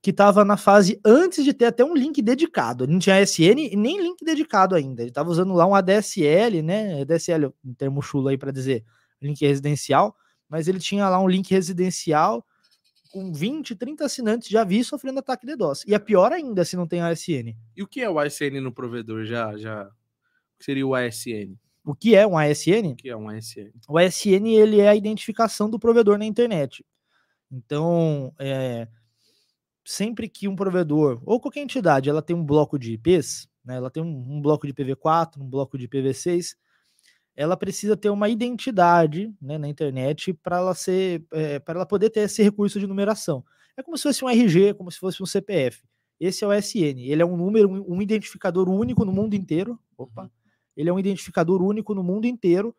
que 0.00 0.10
estava 0.10 0.44
na 0.44 0.56
fase 0.56 1.00
antes 1.04 1.44
de 1.44 1.52
ter 1.52 1.64
até 1.64 1.84
um 1.84 1.94
link 1.94 2.22
dedicado. 2.22 2.84
Ele 2.84 2.92
não 2.92 3.00
tinha 3.00 3.20
ASN 3.20 3.58
e 3.72 3.74
nem 3.74 4.00
link 4.00 4.24
dedicado 4.24 4.76
ainda. 4.76 5.02
Ele 5.02 5.10
estava 5.10 5.28
usando 5.28 5.54
lá 5.54 5.66
um 5.66 5.74
ADSL, 5.74 6.62
né? 6.62 7.00
ADSL, 7.00 7.52
um 7.64 7.74
termo 7.74 8.00
chulo 8.00 8.28
aí 8.28 8.38
para 8.38 8.52
dizer 8.52 8.84
link 9.20 9.44
residencial 9.44 10.14
mas 10.48 10.68
ele 10.68 10.78
tinha 10.78 11.08
lá 11.08 11.20
um 11.20 11.28
link 11.28 11.50
residencial 11.50 12.44
com 13.10 13.32
20, 13.32 13.74
30 13.74 14.04
assinantes 14.04 14.48
já 14.48 14.64
vi 14.64 14.84
sofrendo 14.84 15.20
ataque 15.20 15.46
de 15.46 15.56
DOS. 15.56 15.84
E 15.86 15.94
é 15.94 15.98
pior 15.98 16.32
ainda 16.32 16.64
se 16.64 16.76
não 16.76 16.86
tem 16.86 17.00
ASN. 17.00 17.54
E 17.76 17.82
o 17.82 17.86
que 17.86 18.00
é 18.00 18.10
o 18.10 18.18
ASN 18.18 18.60
no 18.62 18.72
provedor? 18.72 19.24
Já, 19.24 19.56
já 19.56 19.84
o 19.84 20.58
que 20.58 20.64
seria 20.64 20.86
o 20.86 20.94
ASN? 20.94 21.56
O 21.84 21.94
que 21.94 22.14
é 22.14 22.26
um 22.26 22.36
ASN? 22.36 22.92
O 22.92 22.96
que 22.96 23.08
é 23.08 23.16
um 23.16 23.28
ASN? 23.28 23.70
O 23.88 23.98
ASN 23.98 24.46
ele 24.46 24.80
é 24.80 24.88
a 24.88 24.96
identificação 24.96 25.70
do 25.70 25.78
provedor 25.78 26.18
na 26.18 26.26
internet. 26.26 26.84
Então, 27.50 28.32
é, 28.38 28.86
sempre 29.84 30.28
que 30.28 30.46
um 30.46 30.54
provedor 30.54 31.22
ou 31.24 31.40
qualquer 31.40 31.62
entidade 31.62 32.10
ela 32.10 32.20
tem 32.20 32.36
um 32.36 32.44
bloco 32.44 32.78
de 32.78 32.92
IPs, 32.92 33.48
né, 33.64 33.76
ela 33.76 33.90
tem 33.90 34.02
um, 34.02 34.36
um 34.36 34.40
bloco 34.42 34.66
de 34.66 34.74
IPv4, 34.74 35.38
um 35.38 35.48
bloco 35.48 35.78
de 35.78 35.88
IPv6, 35.88 36.56
ela 37.38 37.56
precisa 37.56 37.96
ter 37.96 38.10
uma 38.10 38.28
identidade 38.28 39.32
né, 39.40 39.56
na 39.58 39.68
internet 39.68 40.32
para 40.32 40.56
ela 40.56 40.74
ser, 40.74 41.24
é, 41.30 41.60
para 41.60 41.78
ela 41.78 41.86
poder 41.86 42.10
ter 42.10 42.22
esse 42.22 42.42
recurso 42.42 42.80
de 42.80 42.86
numeração. 42.88 43.44
É 43.76 43.82
como 43.82 43.96
se 43.96 44.02
fosse 44.02 44.24
um 44.24 44.28
RG, 44.28 44.74
como 44.74 44.90
se 44.90 44.98
fosse 44.98 45.22
um 45.22 45.26
CPF. 45.26 45.84
Esse 46.18 46.42
é 46.42 46.48
o 46.48 46.52
SN. 46.52 46.98
Ele 46.98 47.22
é 47.22 47.24
um 47.24 47.36
número, 47.36 47.70
um 47.70 48.02
identificador 48.02 48.68
único 48.68 49.04
no 49.04 49.12
mundo 49.12 49.34
inteiro. 49.34 49.78
Opa. 49.96 50.24
Uhum. 50.24 50.30
Ele 50.76 50.90
é 50.90 50.92
um 50.92 50.98
identificador 50.98 51.62
único 51.62 51.94
no 51.94 52.02
mundo 52.02 52.26
inteiro. 52.26 52.74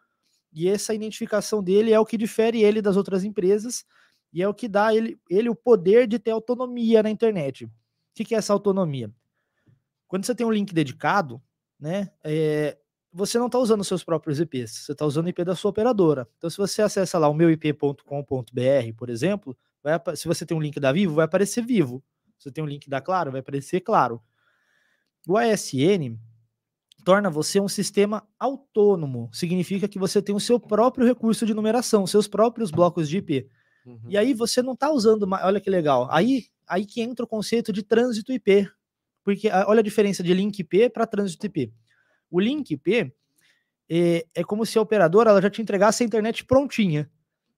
E 0.51 0.67
essa 0.67 0.93
identificação 0.93 1.63
dele 1.63 1.93
é 1.93 1.99
o 1.99 2.05
que 2.05 2.17
difere 2.17 2.61
ele 2.61 2.81
das 2.81 2.97
outras 2.97 3.23
empresas 3.23 3.85
e 4.33 4.43
é 4.43 4.47
o 4.47 4.53
que 4.53 4.67
dá 4.67 4.93
ele, 4.93 5.17
ele 5.29 5.47
o 5.47 5.55
poder 5.55 6.05
de 6.05 6.19
ter 6.19 6.31
autonomia 6.31 7.01
na 7.01 7.09
internet. 7.09 7.63
O 7.63 7.71
que, 8.13 8.25
que 8.25 8.35
é 8.35 8.37
essa 8.37 8.51
autonomia? 8.51 9.09
Quando 10.05 10.25
você 10.25 10.35
tem 10.35 10.45
um 10.45 10.51
link 10.51 10.73
dedicado, 10.73 11.41
né, 11.79 12.11
é, 12.25 12.77
você 13.11 13.39
não 13.39 13.47
está 13.47 13.57
usando 13.57 13.83
seus 13.83 14.03
próprios 14.03 14.39
IPs, 14.39 14.85
você 14.85 14.91
está 14.91 15.05
usando 15.05 15.25
o 15.25 15.29
IP 15.29 15.43
da 15.43 15.55
sua 15.55 15.71
operadora. 15.71 16.27
Então, 16.37 16.49
se 16.49 16.57
você 16.57 16.81
acessa 16.81 17.17
lá 17.17 17.27
o 17.27 17.33
meuip.com.br, 17.33 18.03
por 18.97 19.09
exemplo, 19.09 19.57
vai, 19.83 19.99
se 20.15 20.27
você 20.27 20.45
tem 20.45 20.55
um 20.55 20.61
link 20.61 20.79
da 20.79 20.91
Vivo, 20.91 21.15
vai 21.15 21.25
aparecer 21.25 21.63
Vivo. 21.63 22.03
Se 22.37 22.43
você 22.43 22.51
tem 22.51 22.63
um 22.63 22.67
link 22.67 22.89
da 22.89 23.01
Claro, 23.01 23.31
vai 23.31 23.41
aparecer 23.41 23.81
Claro. 23.81 24.21
O 25.27 25.37
ASN 25.37 26.17
torna 27.03 27.29
você 27.29 27.59
um 27.59 27.67
sistema 27.67 28.27
autônomo. 28.37 29.29
Significa 29.33 29.87
que 29.87 29.99
você 29.99 30.21
tem 30.21 30.35
o 30.35 30.39
seu 30.39 30.59
próprio 30.59 31.05
recurso 31.05 31.45
de 31.45 31.53
numeração, 31.53 32.07
seus 32.07 32.27
próprios 32.27 32.71
blocos 32.71 33.09
de 33.09 33.17
IP. 33.17 33.49
Uhum. 33.85 33.99
E 34.07 34.17
aí 34.17 34.33
você 34.33 34.61
não 34.61 34.73
está 34.73 34.91
usando, 34.91 35.27
olha 35.29 35.59
que 35.59 35.69
legal. 35.69 36.07
Aí, 36.11 36.45
aí 36.67 36.85
que 36.85 37.01
entra 37.01 37.25
o 37.25 37.27
conceito 37.27 37.73
de 37.73 37.83
trânsito 37.83 38.31
IP. 38.31 38.69
Porque 39.23 39.49
olha 39.67 39.79
a 39.79 39.83
diferença 39.83 40.23
de 40.23 40.33
link 40.33 40.59
IP 40.59 40.89
para 40.89 41.05
trânsito 41.05 41.45
IP. 41.45 41.73
O 42.29 42.39
link 42.39 42.71
IP 42.71 43.13
é, 43.89 44.25
é 44.35 44.43
como 44.43 44.65
se 44.65 44.77
a 44.77 44.81
operadora 44.81 45.31
ela 45.31 45.41
já 45.41 45.49
te 45.49 45.61
entregasse 45.61 46.03
a 46.03 46.05
internet 46.05 46.45
prontinha. 46.45 47.09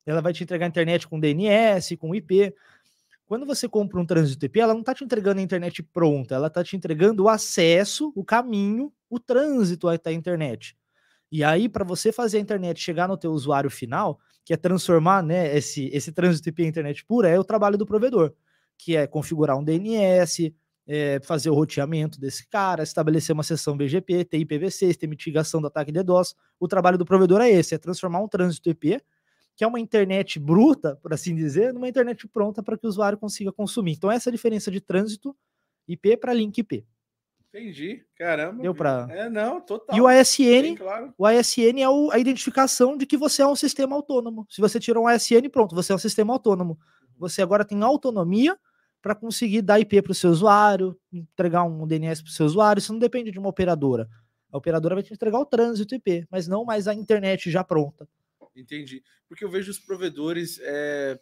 Ela 0.06 0.22
vai 0.22 0.34
te 0.34 0.44
entregar 0.44 0.66
a 0.66 0.70
internet 0.70 1.08
com 1.08 1.20
DNS, 1.20 1.98
com 1.98 2.16
IP. 2.16 2.54
Quando 3.26 3.46
você 3.46 3.68
compra 3.68 4.00
um 4.00 4.06
trânsito 4.06 4.46
IP, 4.46 4.60
ela 4.60 4.74
não 4.74 4.82
está 4.82 4.94
te 4.94 5.04
entregando 5.04 5.40
a 5.40 5.44
internet 5.44 5.84
pronta, 5.84 6.36
ela 6.36 6.48
está 6.48 6.64
te 6.64 6.76
entregando 6.76 7.24
o 7.24 7.30
acesso, 7.30 8.12
o 8.16 8.24
caminho, 8.24 8.92
o 9.10 9.20
trânsito 9.20 9.88
até 9.88 10.10
a 10.10 10.14
internet. 10.14 10.76
E 11.32 11.44
aí, 11.44 11.70
para 11.70 11.86
você 11.86 12.12
fazer 12.12 12.38
a 12.38 12.42
internet 12.42 12.82
chegar 12.82 13.08
no 13.08 13.16
teu 13.16 13.32
usuário 13.32 13.70
final, 13.70 14.20
que 14.44 14.54
é 14.54 14.58
transformar 14.58 15.24
né, 15.24 15.56
esse, 15.56 15.90
esse 15.94 16.12
trânsito 16.12 16.50
IP 16.50 16.64
em 16.64 16.68
internet 16.68 17.06
pura, 17.06 17.30
é 17.30 17.40
o 17.40 17.44
trabalho 17.44 17.78
do 17.78 17.86
provedor, 17.86 18.34
que 18.78 18.98
é 18.98 19.08
configurar 19.08 19.58
um 19.58 19.64
DNS, 19.64 20.54
é, 20.88 21.20
fazer 21.24 21.50
o 21.50 21.54
roteamento 21.54 22.20
desse 22.20 22.48
cara, 22.48 22.84
estabelecer 22.84 23.34
uma 23.34 23.44
sessão 23.44 23.78
BGP, 23.78 24.26
ter 24.26 24.38
IPv6, 24.40 24.96
ter 24.96 25.08
mitigação 25.08 25.62
do 25.62 25.68
ataque 25.68 25.92
DDoS. 25.92 26.36
O 26.60 26.68
trabalho 26.68 26.98
do 26.98 27.06
provedor 27.06 27.42
é 27.42 27.50
esse, 27.50 27.76
é 27.76 27.78
transformar 27.78 28.20
um 28.20 28.28
trânsito 28.28 28.70
IP, 28.70 29.02
que 29.56 29.64
é 29.64 29.68
uma 29.68 29.80
internet 29.80 30.40
bruta, 30.40 30.96
por 31.02 31.14
assim 31.14 31.36
dizer, 31.36 31.74
numa 31.74 31.88
internet 31.88 32.28
pronta 32.28 32.64
para 32.64 32.78
que 32.78 32.86
o 32.86 32.90
usuário 32.90 33.18
consiga 33.18 33.52
consumir. 33.52 33.94
Então 33.94 34.12
essa 34.12 34.30
é 34.30 34.32
a 34.32 34.34
diferença 34.34 34.72
de 34.72 34.82
trânsito 34.82 35.36
IP 35.88 36.18
para 36.18 36.34
link 36.34 36.58
IP. 36.58 36.86
Entendi, 37.54 38.06
caramba. 38.16 38.62
Deu 38.62 38.74
para. 38.74 39.08
É, 39.12 39.30
não, 39.30 39.60
total. 39.60 39.96
E 39.96 40.00
o 40.00 40.08
ASN, 40.08 40.74
claro. 40.78 41.14
o 41.18 41.26
ASN 41.26 41.82
é 41.82 41.90
o, 41.90 42.10
a 42.10 42.18
identificação 42.18 42.96
de 42.96 43.06
que 43.06 43.18
você 43.18 43.42
é 43.42 43.48
um 43.48 43.58
sistema 43.58 43.94
autônomo. 43.94 44.48
Se 44.50 44.62
você 44.62 44.80
tirou 44.80 45.04
um 45.04 45.08
ASN, 45.08 45.50
pronto, 45.52 45.76
você 45.76 45.92
é 45.92 45.96
um 45.96 46.00
sistema 46.00 46.32
autônomo. 46.32 46.80
Uhum. 46.80 47.10
Você 47.20 47.42
agora 47.42 47.66
tem 47.66 47.84
autonomia 47.84 48.58
para 49.02 49.16
conseguir 49.16 49.62
dar 49.62 49.80
IP 49.80 50.02
para 50.02 50.12
o 50.12 50.16
seu 50.16 50.30
usuário, 50.30 50.98
entregar 51.12 51.64
um 51.64 51.88
DNS 51.88 52.22
para 52.22 52.30
o 52.30 52.34
seu 52.34 52.46
usuário. 52.46 52.80
Isso 52.80 52.94
não 52.94 53.00
depende 53.00 53.32
de 53.32 53.40
uma 53.40 53.50
operadora. 53.50 54.08
A 54.52 54.58
operadora 54.58 54.96
vai 54.96 55.04
te 55.04 55.14
entregar 55.14 55.40
o 55.40 55.46
trânsito 55.46 55.96
IP, 55.96 56.28
mas 56.30 56.48
não 56.48 56.66
mais 56.66 56.88
a 56.88 56.94
internet 56.94 57.50
já 57.50 57.64
pronta. 57.64 58.08
Entendi. 58.56 59.02
Porque 59.28 59.44
eu 59.44 59.50
vejo 59.50 59.72
os 59.72 59.80
provedores. 59.80 60.60
É... 60.62 61.20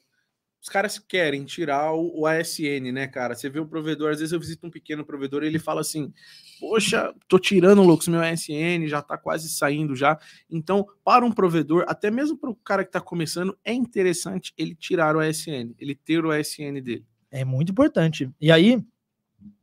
Os 0.61 0.67
caras 0.67 0.99
querem 0.99 1.45
tirar 1.45 1.93
o, 1.93 2.19
o, 2.19 2.25
ASN, 2.25 2.91
né, 2.91 3.07
cara? 3.07 3.33
Você 3.33 3.49
vê 3.49 3.61
um 3.61 3.67
provedor, 3.67 4.11
às 4.11 4.19
vezes 4.19 4.33
eu 4.33 4.39
visito 4.41 4.67
um 4.67 4.69
pequeno 4.69 5.05
provedor 5.05 5.43
e 5.43 5.47
ele 5.47 5.57
fala 5.57 5.79
assim: 5.79 6.13
Poxa, 6.59 7.13
tô 7.29 7.39
tirando, 7.39 7.81
loucos, 7.81 8.09
meu 8.09 8.19
ASN, 8.19 8.85
já 8.87 9.01
tá 9.01 9.17
quase 9.17 9.47
saindo 9.47 9.95
já. 9.95 10.19
Então, 10.49 10.85
para 11.01 11.25
um 11.25 11.31
provedor, 11.31 11.85
até 11.87 12.11
mesmo 12.11 12.37
para 12.37 12.49
o 12.49 12.55
cara 12.55 12.83
que 12.83 12.91
tá 12.91 12.99
começando, 12.99 13.57
é 13.63 13.71
interessante 13.71 14.53
ele 14.57 14.75
tirar 14.75 15.15
o 15.15 15.21
ASN, 15.21 15.73
ele 15.79 15.95
ter 15.95 16.25
o 16.25 16.31
ASN 16.31 16.81
dele. 16.83 17.05
É 17.31 17.45
muito 17.45 17.71
importante. 17.71 18.29
E 18.39 18.51
aí, 18.51 18.83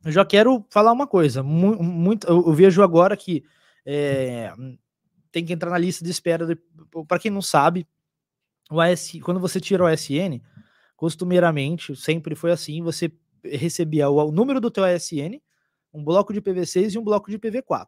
eu 0.03 0.11
já 0.11 0.25
quero 0.25 0.65
falar 0.69 0.91
uma 0.91 1.07
coisa. 1.07 1.43
Muito, 1.43 2.27
eu, 2.27 2.53
vejo 2.53 2.81
agora 2.81 3.15
que 3.15 3.43
é, 3.85 4.53
tem 5.31 5.45
que 5.45 5.53
entrar 5.53 5.69
na 5.69 5.77
lista 5.77 6.03
de 6.03 6.11
espera. 6.11 6.47
Para 7.07 7.19
quem 7.19 7.31
não 7.31 7.41
sabe, 7.41 7.85
o 8.69 8.79
AS, 8.79 9.11
quando 9.23 9.39
você 9.39 9.59
tira 9.59 9.83
o 9.83 9.87
ASN, 9.87 10.41
costumeiramente, 10.95 11.95
sempre 11.95 12.35
foi 12.35 12.51
assim, 12.51 12.81
você 12.81 13.11
recebia 13.43 14.09
o, 14.09 14.15
o 14.15 14.31
número 14.31 14.59
do 14.59 14.71
teu 14.71 14.83
ASN, 14.83 15.39
um 15.93 16.03
bloco 16.03 16.33
de 16.33 16.41
IPv6 16.41 16.95
e 16.95 16.97
um 16.97 17.03
bloco 17.03 17.29
de 17.29 17.37
IPv4. 17.37 17.87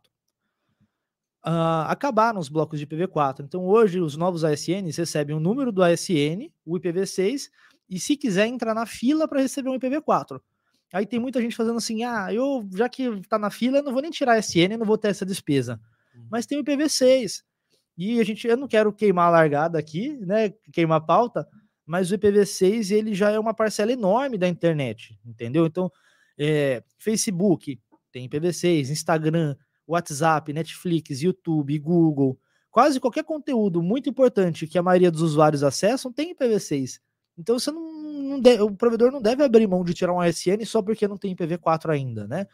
Uh, 1.41 1.47
ah, 1.51 1.85
acabaram 1.89 2.39
os 2.39 2.49
blocos 2.49 2.79
de 2.79 2.85
IPv4. 2.85 3.45
Então, 3.45 3.65
hoje, 3.65 4.01
os 4.01 4.17
novos 4.17 4.43
ASNs 4.43 4.97
recebem 4.97 5.35
o 5.35 5.39
número 5.39 5.71
do 5.71 5.81
ASN, 5.81 6.51
o 6.65 6.77
IPv6 6.77 7.49
e 7.89 7.99
se 7.99 8.15
quiser 8.15 8.47
entrar 8.47 8.73
na 8.73 8.85
fila 8.85 9.27
para 9.27 9.41
receber 9.41 9.69
um 9.69 9.79
IPv4. 9.79 10.39
Aí 10.93 11.05
tem 11.05 11.19
muita 11.19 11.41
gente 11.41 11.55
fazendo 11.55 11.77
assim: 11.77 12.03
ah, 12.03 12.33
eu 12.33 12.67
já 12.75 12.89
que 12.89 13.21
tá 13.27 13.37
na 13.37 13.49
fila, 13.49 13.81
não 13.81 13.91
vou 13.91 14.01
nem 14.01 14.11
tirar 14.11 14.37
SN, 14.39 14.77
não 14.77 14.85
vou 14.85 14.97
ter 14.97 15.09
essa 15.09 15.25
despesa. 15.25 15.79
Uhum. 16.15 16.27
Mas 16.31 16.45
tem 16.45 16.59
o 16.59 16.63
IPv6. 16.63 17.43
E 17.97 18.19
a 18.19 18.23
gente, 18.23 18.47
eu 18.47 18.55
não 18.55 18.67
quero 18.67 18.93
queimar 18.93 19.27
a 19.27 19.31
largada 19.31 19.77
aqui, 19.77 20.17
né? 20.25 20.53
Queimar 20.71 20.99
a 20.99 21.01
pauta, 21.01 21.47
mas 21.85 22.11
o 22.11 22.17
IPv6 22.17 22.91
ele 22.91 23.13
já 23.13 23.29
é 23.29 23.39
uma 23.39 23.53
parcela 23.53 23.91
enorme 23.91 24.37
da 24.37 24.47
internet, 24.47 25.19
entendeu? 25.25 25.65
Então, 25.65 25.91
é, 26.37 26.83
Facebook 26.97 27.79
tem 28.11 28.27
IPv6, 28.27 28.89
Instagram, 28.89 29.55
WhatsApp, 29.85 30.53
Netflix, 30.53 31.21
YouTube, 31.21 31.77
Google, 31.79 32.39
quase 32.71 32.99
qualquer 32.99 33.23
conteúdo 33.23 33.81
muito 33.81 34.09
importante 34.09 34.65
que 34.65 34.77
a 34.77 34.83
maioria 34.83 35.11
dos 35.11 35.21
usuários 35.21 35.63
acessam 35.63 36.11
tem 36.11 36.33
IPv6. 36.33 36.99
Então 37.39 37.57
você 37.57 37.71
não, 37.71 37.93
não 37.93 38.39
deve, 38.39 38.61
o 38.61 38.75
provedor 38.75 39.11
não 39.11 39.21
deve 39.21 39.41
abrir 39.41 39.65
mão 39.65 39.81
de 39.83 39.93
tirar 39.93 40.13
um 40.13 40.19
ASN 40.19 40.65
só 40.65 40.81
porque 40.81 41.07
não 41.07 41.17
tem 41.17 41.33
IPv4 41.33 41.89
ainda, 41.89 42.27
né? 42.27 42.45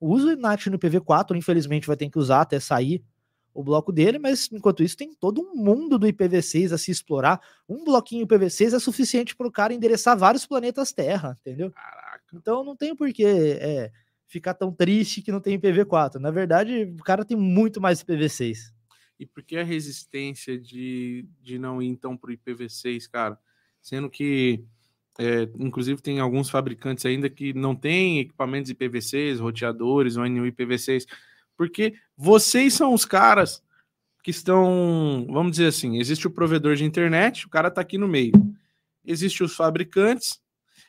Usa 0.00 0.34
o 0.34 0.36
NAT 0.36 0.66
no 0.66 0.78
IPv4, 0.78 1.36
infelizmente 1.36 1.88
vai 1.88 1.96
ter 1.96 2.08
que 2.08 2.18
usar 2.18 2.42
até 2.42 2.60
sair 2.60 3.02
o 3.52 3.64
bloco 3.64 3.90
dele, 3.90 4.20
mas 4.20 4.48
enquanto 4.52 4.84
isso 4.84 4.96
tem 4.96 5.12
todo 5.12 5.40
um 5.40 5.56
mundo 5.56 5.98
do 5.98 6.06
IPv6 6.06 6.72
a 6.72 6.78
se 6.78 6.92
explorar. 6.92 7.40
Um 7.68 7.82
bloquinho 7.82 8.24
IPv6 8.24 8.74
é 8.74 8.78
suficiente 8.78 9.34
para 9.34 9.48
o 9.48 9.50
cara 9.50 9.74
endereçar 9.74 10.16
vários 10.16 10.46
planetas 10.46 10.92
Terra, 10.92 11.36
entendeu? 11.40 11.72
Caraca. 11.72 12.22
Então 12.32 12.62
não 12.62 12.76
tem 12.76 12.94
por 12.94 13.12
que 13.12 13.24
é, 13.26 13.90
ficar 14.28 14.54
tão 14.54 14.72
triste 14.72 15.20
que 15.20 15.32
não 15.32 15.40
tem 15.40 15.58
IPv4. 15.58 16.20
Na 16.20 16.30
verdade, 16.30 16.84
o 16.84 17.02
cara 17.02 17.24
tem 17.24 17.36
muito 17.36 17.80
mais 17.80 18.04
IPv6. 18.04 18.72
E 19.18 19.26
por 19.26 19.42
que 19.42 19.56
a 19.56 19.64
resistência 19.64 20.56
de, 20.56 21.26
de 21.42 21.58
não 21.58 21.82
ir 21.82 21.88
então 21.88 22.16
para 22.16 22.30
o 22.30 22.32
IPv6, 22.32 23.10
cara? 23.10 23.36
Sendo 23.82 24.10
que, 24.10 24.64
é, 25.18 25.48
inclusive, 25.58 26.00
tem 26.00 26.20
alguns 26.20 26.50
fabricantes 26.50 27.04
ainda 27.06 27.28
que 27.28 27.52
não 27.52 27.74
têm 27.74 28.20
equipamentos 28.20 28.72
IPv6, 28.72 29.40
roteadores 29.40 30.16
ou 30.16 30.28
NU 30.28 30.46
IPv6, 30.46 31.06
porque 31.56 31.94
vocês 32.16 32.74
são 32.74 32.94
os 32.94 33.04
caras 33.04 33.62
que 34.22 34.30
estão, 34.30 35.26
vamos 35.30 35.52
dizer 35.52 35.66
assim, 35.66 35.98
existe 35.98 36.26
o 36.26 36.30
provedor 36.30 36.76
de 36.76 36.84
internet, 36.84 37.46
o 37.46 37.48
cara 37.48 37.68
está 37.68 37.80
aqui 37.80 37.96
no 37.96 38.06
meio. 38.06 38.32
Existe 39.04 39.42
os 39.42 39.56
fabricantes 39.56 40.40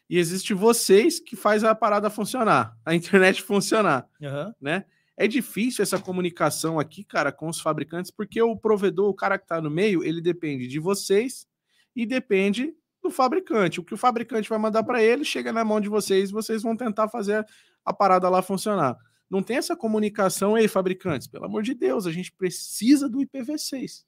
e 0.10 0.18
existe 0.18 0.54
vocês 0.54 1.20
que 1.20 1.36
faz 1.36 1.64
a 1.64 1.74
parada 1.74 2.10
funcionar, 2.10 2.78
a 2.86 2.94
internet 2.96 3.42
funcionar, 3.42 4.08
uhum. 4.22 4.54
né? 4.60 4.86
É 5.16 5.28
difícil 5.28 5.84
essa 5.84 6.00
comunicação 6.00 6.80
aqui, 6.80 7.04
cara, 7.04 7.32
com 7.32 7.50
os 7.50 7.60
fabricantes, 7.60 8.10
porque 8.10 8.42
o 8.42 8.56
provedor, 8.56 9.10
o 9.10 9.14
cara 9.14 9.38
que 9.38 9.44
está 9.44 9.60
no 9.60 9.70
meio, 9.70 10.02
ele 10.04 10.22
depende 10.22 10.66
de 10.66 10.80
vocês 10.80 11.46
e 11.94 12.06
depende 12.06 12.74
do 13.02 13.10
fabricante. 13.10 13.80
O 13.80 13.84
que 13.84 13.94
o 13.94 13.98
fabricante 13.98 14.50
vai 14.50 14.60
mandar 14.60 14.84
para 14.84 15.02
ele 15.02 15.24
chega 15.24 15.52
na 15.52 15.64
mão 15.64 15.80
de 15.80 15.90
vocês, 15.90 16.32
vocês 16.32 16.62
vão 16.64 16.76
tentar 16.76 17.08
fazer 17.08 17.46
a 17.86 17.94
parada 17.94 18.30
lá 18.30 18.42
funcionar. 18.42 18.98
Não 19.30 19.44
tem 19.44 19.58
essa 19.58 19.76
comunicação, 19.76 20.58
ei, 20.58 20.68
fabricantes, 20.68 21.28
pelo 21.28 21.46
amor 21.46 21.62
de 21.62 21.74
Deus, 21.74 22.08
a 22.08 22.12
gente 22.12 22.32
precisa 22.32 23.08
do 23.08 23.20
IPv6. 23.20 24.04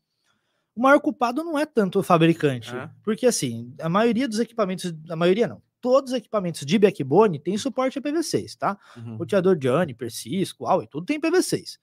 O 0.76 0.82
maior 0.82 1.00
culpado 1.00 1.44
não 1.44 1.60
é 1.60 1.66
tanto 1.66 2.00
o 2.00 2.04
fabricante, 2.04 2.74
é. 2.74 2.90
porque 3.04 3.26
assim, 3.26 3.74
a 3.80 3.90
maioria 3.90 4.28
dos 4.28 4.40
equipamentos, 4.40 4.94
a 5.10 5.16
maioria 5.16 5.48
não, 5.48 5.62
todos 5.82 6.12
os 6.12 6.18
equipamentos 6.18 6.66
de 6.66 6.80
backbone 6.80 7.40
têm 7.40 7.58
suporte 7.58 8.00
a 8.00 8.02
IPv6, 8.02 8.56
tá? 8.58 8.78
Uhum. 8.96 9.18
Roteador 9.18 9.56
de 9.56 9.68
Juniper, 9.68 10.12
Cisco, 10.12 10.64
Huawei, 10.64 10.88
tudo 10.88 11.06
tem 11.06 11.20
IPv6. 11.20 11.78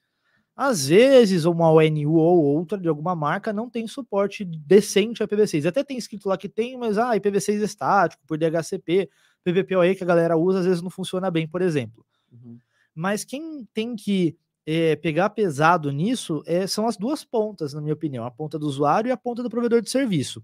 Às 0.60 0.88
vezes, 0.88 1.44
uma 1.44 1.70
ONU 1.70 2.14
ou 2.14 2.42
outra 2.42 2.76
de 2.76 2.88
alguma 2.88 3.14
marca 3.14 3.52
não 3.52 3.70
tem 3.70 3.86
suporte 3.86 4.44
decente 4.44 5.22
a 5.22 5.28
IPv6. 5.28 5.66
Até 5.68 5.84
tem 5.84 5.96
escrito 5.96 6.28
lá 6.28 6.36
que 6.36 6.48
tem, 6.48 6.76
mas 6.76 6.98
ah, 6.98 7.16
IPv6 7.16 7.60
é 7.60 7.64
estático, 7.64 8.24
por 8.26 8.36
DHCP, 8.36 9.08
PVPoE 9.44 9.94
que 9.94 10.02
a 10.02 10.06
galera 10.06 10.36
usa, 10.36 10.58
às 10.58 10.66
vezes 10.66 10.82
não 10.82 10.90
funciona 10.90 11.30
bem, 11.30 11.46
por 11.46 11.62
exemplo. 11.62 12.04
Uhum. 12.32 12.58
Mas 12.92 13.24
quem 13.24 13.68
tem 13.72 13.94
que 13.94 14.36
é, 14.66 14.96
pegar 14.96 15.30
pesado 15.30 15.92
nisso 15.92 16.42
é, 16.44 16.66
são 16.66 16.88
as 16.88 16.96
duas 16.96 17.22
pontas, 17.22 17.72
na 17.72 17.80
minha 17.80 17.94
opinião, 17.94 18.24
a 18.24 18.30
ponta 18.30 18.58
do 18.58 18.66
usuário 18.66 19.10
e 19.10 19.12
a 19.12 19.16
ponta 19.16 19.44
do 19.44 19.48
provedor 19.48 19.80
de 19.80 19.88
serviço. 19.88 20.42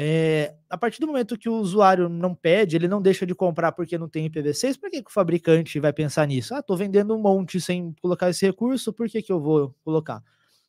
É, 0.00 0.54
a 0.70 0.78
partir 0.78 1.00
do 1.00 1.08
momento 1.08 1.36
que 1.36 1.48
o 1.48 1.54
usuário 1.56 2.08
não 2.08 2.32
pede, 2.32 2.76
ele 2.76 2.86
não 2.86 3.02
deixa 3.02 3.26
de 3.26 3.34
comprar 3.34 3.72
porque 3.72 3.98
não 3.98 4.08
tem 4.08 4.30
IPv6, 4.30 4.78
por 4.78 4.88
que, 4.88 5.02
que 5.02 5.10
o 5.10 5.12
fabricante 5.12 5.80
vai 5.80 5.92
pensar 5.92 6.24
nisso? 6.24 6.54
Ah, 6.54 6.60
estou 6.60 6.76
vendendo 6.76 7.16
um 7.16 7.18
monte 7.20 7.60
sem 7.60 7.92
colocar 8.00 8.30
esse 8.30 8.46
recurso, 8.46 8.92
por 8.92 9.08
que, 9.08 9.20
que 9.20 9.32
eu 9.32 9.40
vou 9.40 9.74
colocar? 9.84 10.22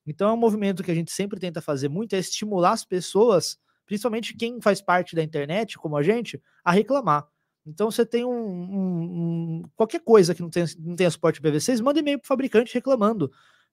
Então 0.03 0.29
é 0.29 0.33
um 0.33 0.37
movimento 0.37 0.81
que 0.81 0.89
a 0.89 0.95
gente 0.95 1.11
sempre 1.11 1.39
tenta 1.39 1.61
fazer 1.61 1.89
muito, 1.89 2.13
é 2.15 2.17
estimular 2.17 2.71
as 2.71 2.83
pessoas, 2.83 3.59
principalmente 3.85 4.35
quem 4.35 4.59
faz 4.59 4.81
parte 4.81 5.15
da 5.15 5.21
internet, 5.21 5.77
como 5.77 5.95
a 5.95 6.01
gente, 6.01 6.41
a 6.63 6.71
reclamar. 6.71 7.27
Então 7.67 7.91
você 7.91 8.03
tem 8.03 8.25
um, 8.25 8.31
um, 8.31 9.59
um 9.61 9.63
qualquer 9.75 9.99
coisa 9.99 10.33
que 10.33 10.41
não 10.41 10.49
tem, 10.49 10.65
não 10.79 10.95
tem 10.95 11.07
suporte 11.07 11.39
IPv6, 11.39 11.83
manda 11.83 11.99
e-mail 11.99 12.17
para 12.17 12.25
o 12.25 12.27
fabricante 12.27 12.73
reclamando. 12.73 13.31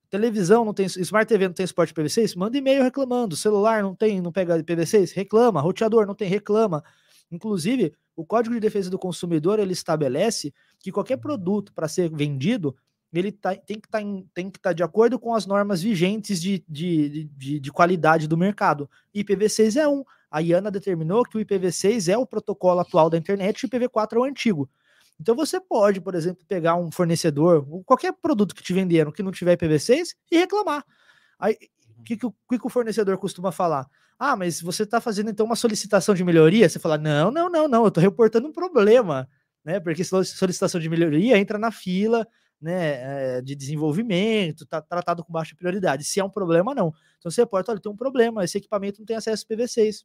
Televisão 0.08 0.64
não 0.64 0.72
tem, 0.72 0.86
Smart 0.86 1.26
TV 1.26 1.48
não 1.48 1.54
tem 1.54 1.66
suporte 1.66 1.92
IPv6, 1.92 2.36
manda 2.36 2.56
e-mail 2.56 2.82
reclamando. 2.82 3.36
Celular 3.36 3.82
não 3.82 3.94
tem, 3.94 4.20
não 4.20 4.32
pega 4.32 4.58
IPv6, 4.58 5.12
reclama. 5.14 5.60
Roteador 5.60 6.06
não 6.06 6.14
tem, 6.14 6.28
reclama. 6.28 6.82
Inclusive, 7.30 7.92
o 8.14 8.24
Código 8.24 8.54
de 8.54 8.60
Defesa 8.60 8.88
do 8.88 8.98
Consumidor 8.98 9.58
ele 9.58 9.72
estabelece 9.72 10.54
que 10.78 10.92
qualquer 10.92 11.16
produto 11.16 11.72
para 11.74 11.88
ser 11.88 12.08
vendido 12.08 12.76
ele 13.12 13.32
tá, 13.32 13.54
tem 13.54 13.80
que 13.80 13.88
tá 13.88 14.00
estar 14.00 14.50
tá 14.60 14.72
de 14.72 14.82
acordo 14.82 15.18
com 15.18 15.34
as 15.34 15.46
normas 15.46 15.80
vigentes 15.80 16.40
de, 16.40 16.64
de, 16.68 17.24
de, 17.36 17.60
de 17.60 17.72
qualidade 17.72 18.28
do 18.28 18.36
mercado. 18.36 18.90
IPv6 19.14 19.76
é 19.76 19.88
um. 19.88 20.04
A 20.30 20.40
IANA 20.40 20.70
determinou 20.70 21.24
que 21.24 21.38
o 21.38 21.40
IPv6 21.40 22.12
é 22.12 22.18
o 22.18 22.26
protocolo 22.26 22.80
atual 22.80 23.08
da 23.08 23.16
internet 23.16 23.60
e 23.60 23.66
o 23.66 23.68
IPv4 23.68 24.12
é 24.14 24.18
o 24.18 24.24
antigo. 24.24 24.68
Então 25.20 25.34
você 25.34 25.60
pode, 25.60 26.00
por 26.00 26.14
exemplo, 26.14 26.44
pegar 26.46 26.76
um 26.76 26.90
fornecedor, 26.90 27.66
qualquer 27.84 28.12
produto 28.12 28.54
que 28.54 28.62
te 28.62 28.72
venderam 28.72 29.10
que 29.10 29.22
não 29.22 29.32
tiver 29.32 29.56
IPv6 29.56 30.08
e 30.30 30.38
reclamar. 30.38 30.84
Aí, 31.38 31.56
o 31.98 32.02
que, 32.02 32.16
que, 32.16 32.28
que, 32.28 32.66
o 32.66 32.70
fornecedor 32.70 33.16
costuma 33.18 33.50
falar? 33.50 33.86
Ah, 34.18 34.36
mas 34.36 34.60
você 34.60 34.82
está 34.82 35.00
fazendo 35.00 35.30
então 35.30 35.46
uma 35.46 35.56
solicitação 35.56 36.14
de 36.14 36.24
melhoria? 36.24 36.68
Você 36.68 36.78
fala, 36.78 36.98
não, 36.98 37.30
não, 37.30 37.50
não, 37.50 37.68
não, 37.68 37.82
eu 37.82 37.88
estou 37.88 38.02
reportando 38.02 38.48
um 38.48 38.52
problema, 38.52 39.28
né? 39.64 39.80
Porque 39.80 40.04
solicitação 40.04 40.80
de 40.80 40.88
melhoria 40.88 41.38
entra 41.38 41.58
na 41.58 41.70
fila 41.70 42.26
né, 42.60 43.40
de 43.42 43.54
desenvolvimento, 43.54 44.64
está 44.64 44.80
tratado 44.80 45.24
com 45.24 45.32
baixa 45.32 45.54
prioridade. 45.56 46.04
Se 46.04 46.20
é 46.20 46.24
um 46.24 46.30
problema, 46.30 46.74
não. 46.74 46.92
Então 47.18 47.30
você 47.30 47.42
reporta, 47.42 47.72
olha, 47.72 47.80
tem 47.80 47.92
um 47.92 47.96
problema, 47.96 48.44
esse 48.44 48.58
equipamento 48.58 49.00
não 49.00 49.06
tem 49.06 49.16
acesso 49.16 49.44
a 49.48 49.54
PV6. 49.54 50.04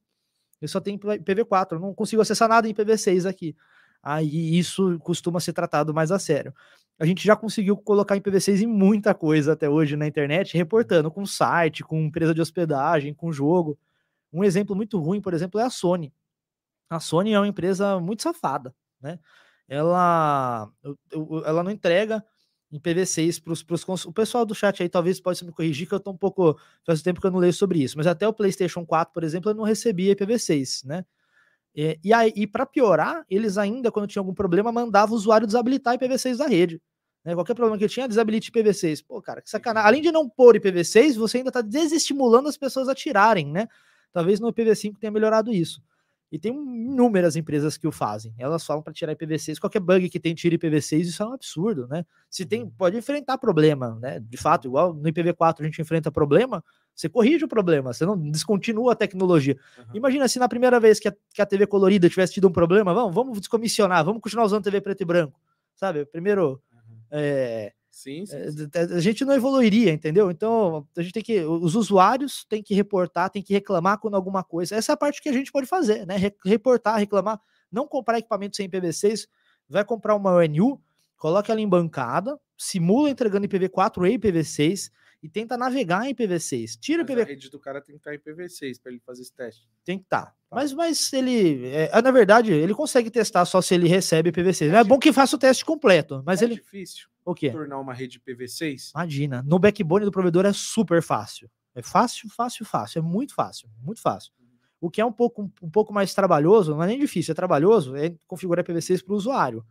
Eu 0.61 0.67
só 0.67 0.79
tenho 0.79 0.99
IPv4, 0.99 1.73
eu 1.73 1.79
não 1.79 1.93
consigo 1.93 2.21
acessar 2.21 2.47
nada 2.47 2.67
em 2.67 2.73
IPv6 2.73 3.27
aqui 3.27 3.55
aí 4.01 4.57
isso 4.57 4.99
costuma 4.99 5.39
ser 5.39 5.53
tratado 5.53 5.93
mais 5.93 6.11
a 6.11 6.19
sério. 6.19 6.53
A 6.99 7.05
gente 7.05 7.25
já 7.25 7.35
conseguiu 7.35 7.75
colocar 7.77 8.15
IPv6 8.15 8.61
em 8.61 8.67
muita 8.67 9.13
coisa 9.13 9.53
até 9.53 9.69
hoje 9.69 9.95
na 9.95 10.07
internet, 10.07 10.55
reportando 10.55 11.09
com 11.09 11.25
site, 11.25 11.83
com 11.83 11.99
empresa 12.01 12.33
de 12.33 12.41
hospedagem, 12.41 13.13
com 13.13 13.31
jogo. 13.31 13.77
Um 14.31 14.43
exemplo 14.43 14.75
muito 14.75 14.99
ruim, 14.99 15.19
por 15.19 15.33
exemplo, 15.33 15.59
é 15.59 15.63
a 15.63 15.69
Sony. 15.69 16.13
A 16.89 16.99
Sony 16.99 17.33
é 17.33 17.39
uma 17.39 17.47
empresa 17.47 17.99
muito 17.99 18.21
safada, 18.21 18.73
né? 19.01 19.19
Ela, 19.67 20.69
ela 21.45 21.63
não 21.63 21.71
entrega 21.71 22.23
IPv6 22.71 23.41
para 23.41 23.53
os 23.53 24.05
o 24.05 24.13
pessoal 24.13 24.45
do 24.45 24.55
chat 24.55 24.81
aí 24.81 24.89
talvez 24.89 25.19
possa 25.19 25.45
me 25.45 25.51
corrigir 25.51 25.87
que 25.87 25.93
eu 25.93 25.97
estou 25.97 26.13
um 26.13 26.17
pouco 26.17 26.57
faz 26.85 27.01
tempo 27.01 27.19
que 27.19 27.27
eu 27.27 27.31
não 27.31 27.39
leio 27.39 27.53
sobre 27.53 27.81
isso, 27.83 27.97
mas 27.97 28.07
até 28.07 28.27
o 28.27 28.33
PlayStation 28.33 28.85
4, 28.85 29.13
por 29.13 29.23
exemplo, 29.23 29.51
eu 29.51 29.55
não 29.55 29.63
recebia 29.63 30.15
IPv6, 30.15 30.85
né? 30.85 31.05
É, 31.75 31.97
e 32.03 32.13
aí, 32.13 32.33
e 32.35 32.45
para 32.45 32.65
piorar, 32.65 33.23
eles 33.29 33.57
ainda, 33.57 33.91
quando 33.91 34.07
tinha 34.07 34.19
algum 34.19 34.33
problema, 34.33 34.71
mandavam 34.71 35.13
o 35.13 35.17
usuário 35.17 35.47
desabilitar 35.47 35.97
IPv6 35.97 36.37
da 36.37 36.47
rede. 36.47 36.81
Né? 37.23 37.33
Qualquer 37.33 37.53
problema 37.53 37.77
que 37.77 37.87
tinha, 37.87 38.07
desabilite 38.07 38.51
IPv6. 38.51 39.03
Pô, 39.07 39.21
cara, 39.21 39.41
que 39.41 39.49
sacanagem. 39.49 39.87
Além 39.87 40.01
de 40.01 40.11
não 40.11 40.27
pôr 40.27 40.55
IPv6, 40.55 41.15
você 41.15 41.37
ainda 41.37 41.49
está 41.49 41.61
desestimulando 41.61 42.49
as 42.49 42.57
pessoas 42.57 42.89
a 42.89 42.95
tirarem, 42.95 43.47
né? 43.47 43.67
Talvez 44.11 44.39
no 44.39 44.51
IPv5 44.51 44.97
tenha 44.99 45.11
melhorado 45.11 45.53
isso. 45.53 45.81
E 46.31 46.39
tem 46.39 46.53
inúmeras 46.53 47.35
empresas 47.35 47.77
que 47.77 47.85
o 47.87 47.91
fazem. 47.91 48.33
Elas 48.37 48.65
falam 48.65 48.81
para 48.81 48.93
tirar 48.93 49.13
IPv6. 49.15 49.59
Qualquer 49.59 49.81
bug 49.81 50.09
que 50.09 50.19
tem 50.19 50.33
tira 50.33 50.55
IPv6, 50.55 51.01
isso 51.01 51.21
é 51.21 51.25
um 51.25 51.33
absurdo, 51.33 51.87
né? 51.87 52.05
Se 52.29 52.45
tem, 52.45 52.63
uhum. 52.63 52.71
pode 52.71 52.97
enfrentar 52.97 53.37
problema, 53.37 53.97
né? 54.01 54.19
De 54.19 54.37
fato, 54.37 54.67
igual 54.67 54.93
no 54.93 55.03
IPv4 55.03 55.55
a 55.59 55.63
gente 55.63 55.81
enfrenta 55.81 56.09
problema, 56.09 56.63
você 57.01 57.09
corrige 57.09 57.45
o 57.45 57.47
problema, 57.47 57.91
você 57.91 58.05
não 58.05 58.15
descontinua 58.15 58.93
a 58.93 58.95
tecnologia. 58.95 59.57
Uhum. 59.77 59.95
Imagina 59.95 60.27
se 60.27 60.37
na 60.37 60.47
primeira 60.47 60.79
vez 60.79 60.99
que 60.99 61.07
a, 61.07 61.15
que 61.33 61.41
a 61.41 61.45
TV 61.45 61.65
colorida 61.65 62.07
tivesse 62.07 62.33
tido 62.33 62.47
um 62.47 62.51
problema, 62.51 62.93
vamos, 62.93 63.13
vamos 63.13 63.39
descomissionar, 63.39 64.05
vamos 64.05 64.21
continuar 64.21 64.45
usando 64.45 64.63
TV 64.63 64.79
preto 64.79 65.01
e 65.01 65.05
branco, 65.05 65.39
sabe? 65.75 66.05
Primeiro, 66.05 66.61
uhum. 66.71 66.97
é, 67.09 67.73
sim, 67.89 68.23
sim, 68.25 68.51
sim. 68.51 68.69
a 68.95 68.99
gente 68.99 69.25
não 69.25 69.33
evoluiria, 69.33 69.91
entendeu? 69.91 70.29
Então, 70.29 70.87
a 70.95 71.01
gente 71.01 71.13
tem 71.13 71.23
que, 71.23 71.39
os 71.43 71.73
usuários 71.75 72.45
têm 72.45 72.61
que 72.61 72.75
reportar, 72.75 73.31
têm 73.31 73.41
que 73.41 73.53
reclamar 73.53 73.97
quando 73.97 74.13
alguma 74.13 74.43
coisa. 74.43 74.75
Essa 74.75 74.91
é 74.91 74.93
a 74.93 74.97
parte 74.97 75.21
que 75.23 75.29
a 75.29 75.33
gente 75.33 75.51
pode 75.51 75.65
fazer, 75.65 76.05
né? 76.05 76.17
Reportar, 76.45 76.99
reclamar, 76.99 77.41
não 77.71 77.87
comprar 77.87 78.19
equipamento 78.19 78.55
sem 78.55 78.69
IPv6, 78.69 79.27
vai 79.67 79.83
comprar 79.83 80.15
uma 80.15 80.33
ONU, 80.33 80.79
coloca 81.17 81.51
ela 81.51 81.61
em 81.61 81.67
bancada, 81.67 82.39
simula 82.55 83.09
entregando 83.09 83.47
IPv4 83.47 84.07
e 84.07 84.19
IPv6 84.19 84.91
e 85.21 85.29
tenta 85.29 85.55
navegar 85.55 86.05
em 86.05 86.13
IPv6. 86.13 86.79
Tira 86.79 87.03
mas 87.03 87.11
IPv... 87.11 87.21
A 87.21 87.25
rede 87.25 87.49
do 87.49 87.59
cara 87.59 87.79
tem 87.81 87.95
que 87.95 87.99
estar 87.99 88.13
em 88.13 88.17
IPv6 88.17 88.81
para 88.81 88.91
ele 88.91 89.01
fazer 89.05 89.21
esse 89.21 89.33
teste. 89.33 89.69
Tem 89.85 89.97
que 89.97 90.05
estar. 90.05 90.25
Tá. 90.25 90.31
Tá. 90.31 90.35
Mas, 90.55 90.73
mas 90.73 91.13
ele, 91.13 91.67
é, 91.67 92.01
na 92.01 92.11
verdade, 92.11 92.51
ele 92.51 92.73
consegue 92.73 93.09
testar 93.09 93.45
só 93.45 93.61
se 93.61 93.73
ele 93.75 93.87
recebe 93.87 94.31
IPv6. 94.31 94.73
É, 94.73 94.77
é 94.77 94.83
bom 94.83 94.99
que 94.99 95.13
faça 95.13 95.35
o 95.35 95.39
teste 95.39 95.63
completo, 95.63 96.23
mas 96.25 96.41
é 96.41 96.45
ele. 96.45 96.55
difícil. 96.55 97.07
O 97.23 97.35
quê? 97.35 97.51
Tornar 97.51 97.79
uma 97.79 97.93
rede 97.93 98.19
IPv6. 98.19 98.91
Imagina. 98.95 99.43
No 99.43 99.59
backbone 99.59 100.05
do 100.05 100.11
provedor 100.11 100.45
é 100.45 100.53
super 100.53 101.01
fácil. 101.01 101.49
É 101.75 101.81
fácil, 101.81 102.29
fácil, 102.29 102.65
fácil. 102.65 102.99
É 102.99 103.01
muito 103.01 103.33
fácil, 103.33 103.69
muito 103.81 104.01
fácil. 104.01 104.33
O 104.79 104.89
que 104.89 104.99
é 104.99 105.05
um 105.05 105.11
pouco, 105.11 105.49
um 105.61 105.69
pouco 105.69 105.93
mais 105.93 106.13
trabalhoso, 106.13 106.71
não 106.71 106.83
é 106.83 106.87
nem 106.87 106.99
difícil, 106.99 107.33
é 107.33 107.35
trabalhoso, 107.35 107.95
é 107.95 108.15
configurar 108.25 108.65
IPv6 108.65 109.05
para 109.05 109.13
o 109.13 109.15
usuário. 109.15 109.63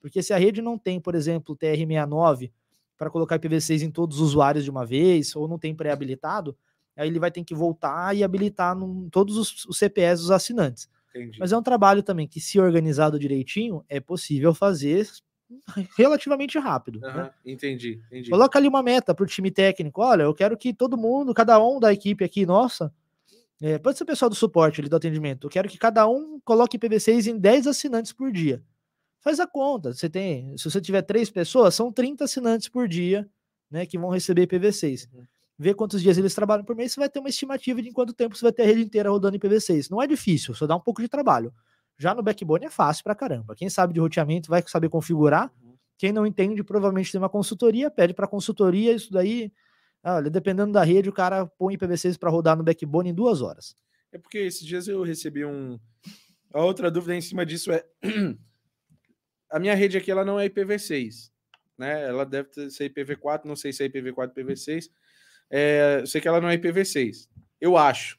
Porque 0.00 0.22
se 0.22 0.32
a 0.32 0.36
rede 0.36 0.60
não 0.60 0.76
tem, 0.76 1.00
por 1.00 1.14
exemplo, 1.14 1.56
TR69 1.56 2.50
para 2.96 3.10
colocar 3.10 3.38
IPv6 3.38 3.82
em 3.82 3.90
todos 3.90 4.20
os 4.20 4.28
usuários 4.28 4.64
de 4.64 4.70
uma 4.70 4.84
vez, 4.84 5.34
ou 5.36 5.46
não 5.46 5.58
tem 5.58 5.74
pré-habilitado, 5.74 6.56
aí 6.96 7.08
ele 7.08 7.18
vai 7.18 7.30
ter 7.30 7.44
que 7.44 7.54
voltar 7.54 8.16
e 8.16 8.24
habilitar 8.24 8.74
num, 8.74 9.08
todos 9.10 9.36
os, 9.36 9.64
os 9.66 9.78
CPS 9.78 10.22
dos 10.22 10.30
assinantes. 10.30 10.88
Entendi. 11.14 11.38
Mas 11.38 11.52
é 11.52 11.56
um 11.56 11.62
trabalho 11.62 12.02
também 12.02 12.26
que, 12.26 12.40
se 12.40 12.58
organizado 12.60 13.18
direitinho, 13.18 13.84
é 13.88 14.00
possível 14.00 14.52
fazer 14.54 15.08
relativamente 15.96 16.58
rápido. 16.58 17.00
Uhum, 17.02 17.14
né? 17.14 17.30
Entendi, 17.44 18.00
entendi. 18.06 18.30
Coloca 18.30 18.58
ali 18.58 18.68
uma 18.68 18.82
meta 18.82 19.14
para 19.14 19.24
o 19.24 19.26
time 19.26 19.50
técnico. 19.50 20.02
Olha, 20.02 20.24
eu 20.24 20.34
quero 20.34 20.56
que 20.56 20.74
todo 20.74 20.96
mundo, 20.96 21.32
cada 21.32 21.62
um 21.62 21.78
da 21.78 21.92
equipe 21.92 22.24
aqui, 22.24 22.44
nossa, 22.44 22.92
é, 23.60 23.78
pode 23.78 23.96
ser 23.96 24.04
o 24.04 24.06
pessoal 24.06 24.28
do 24.28 24.34
suporte 24.34 24.80
ali 24.80 24.88
do 24.88 24.96
atendimento. 24.96 25.46
Eu 25.46 25.50
quero 25.50 25.68
que 25.68 25.78
cada 25.78 26.06
um 26.06 26.38
coloque 26.44 26.78
IPv6 26.78 27.28
em 27.28 27.38
10 27.38 27.66
assinantes 27.66 28.12
por 28.12 28.30
dia. 28.30 28.62
Faz 29.26 29.40
a 29.40 29.46
conta. 29.48 29.92
Você 29.92 30.08
tem, 30.08 30.56
se 30.56 30.70
você 30.70 30.80
tiver 30.80 31.02
três 31.02 31.28
pessoas, 31.28 31.74
são 31.74 31.90
30 31.90 32.22
assinantes 32.22 32.68
por 32.68 32.86
dia, 32.86 33.28
né, 33.68 33.84
que 33.84 33.98
vão 33.98 34.08
receber 34.08 34.46
IPv6. 34.46 35.08
Uhum. 35.12 35.24
Vê 35.58 35.74
quantos 35.74 36.00
dias 36.00 36.16
eles 36.16 36.32
trabalham 36.32 36.64
por 36.64 36.76
mês, 36.76 36.92
você 36.92 37.00
vai 37.00 37.08
ter 37.08 37.18
uma 37.18 37.28
estimativa 37.28 37.82
de 37.82 37.88
em 37.88 37.92
quanto 37.92 38.12
tempo 38.12 38.36
você 38.36 38.44
vai 38.44 38.52
ter 38.52 38.62
a 38.62 38.66
rede 38.66 38.82
inteira 38.82 39.10
rodando 39.10 39.36
IPv6. 39.36 39.90
Não 39.90 40.00
é 40.00 40.06
difícil, 40.06 40.54
só 40.54 40.64
dá 40.64 40.76
um 40.76 40.80
pouco 40.80 41.02
de 41.02 41.08
trabalho. 41.08 41.52
Já 41.98 42.14
no 42.14 42.22
backbone 42.22 42.66
é 42.66 42.70
fácil 42.70 43.02
pra 43.02 43.16
caramba. 43.16 43.56
Quem 43.56 43.68
sabe 43.68 43.92
de 43.92 43.98
roteamento 43.98 44.48
vai 44.48 44.62
saber 44.64 44.88
configurar. 44.88 45.52
Uhum. 45.60 45.74
Quem 45.98 46.12
não 46.12 46.24
entende, 46.24 46.62
provavelmente 46.62 47.10
tem 47.10 47.20
uma 47.20 47.28
consultoria, 47.28 47.90
pede 47.90 48.14
para 48.14 48.28
consultoria, 48.28 48.92
isso 48.92 49.12
daí, 49.12 49.52
olha, 50.04 50.30
dependendo 50.30 50.70
da 50.70 50.84
rede, 50.84 51.08
o 51.08 51.12
cara 51.12 51.46
põe 51.58 51.76
IPv6 51.76 52.16
para 52.16 52.30
rodar 52.30 52.56
no 52.56 52.62
backbone 52.62 53.10
em 53.10 53.14
duas 53.14 53.42
horas. 53.42 53.74
É 54.12 54.18
porque 54.18 54.38
esses 54.38 54.64
dias 54.64 54.86
eu 54.86 55.02
recebi 55.02 55.44
um. 55.44 55.80
A 56.54 56.62
outra 56.62 56.92
dúvida 56.92 57.16
em 57.16 57.20
cima 57.20 57.44
disso 57.44 57.72
é 57.72 57.84
a 59.50 59.58
minha 59.58 59.74
rede 59.74 59.96
aqui 59.96 60.10
ela 60.10 60.24
não 60.24 60.38
é 60.38 60.48
IPv6, 60.48 61.30
né? 61.78 62.04
Ela 62.04 62.24
deve 62.24 62.70
ser 62.70 62.90
IPv4, 62.90 63.44
não 63.44 63.56
sei 63.56 63.72
se 63.72 63.82
é 63.82 63.88
IPv4 63.88 64.32
IPv6. 64.34 64.90
É, 65.50 65.98
eu 66.00 66.06
sei 66.06 66.20
que 66.20 66.28
ela 66.28 66.40
não 66.40 66.48
é 66.48 66.56
IPv6. 66.56 67.28
Eu 67.60 67.76
acho. 67.76 68.18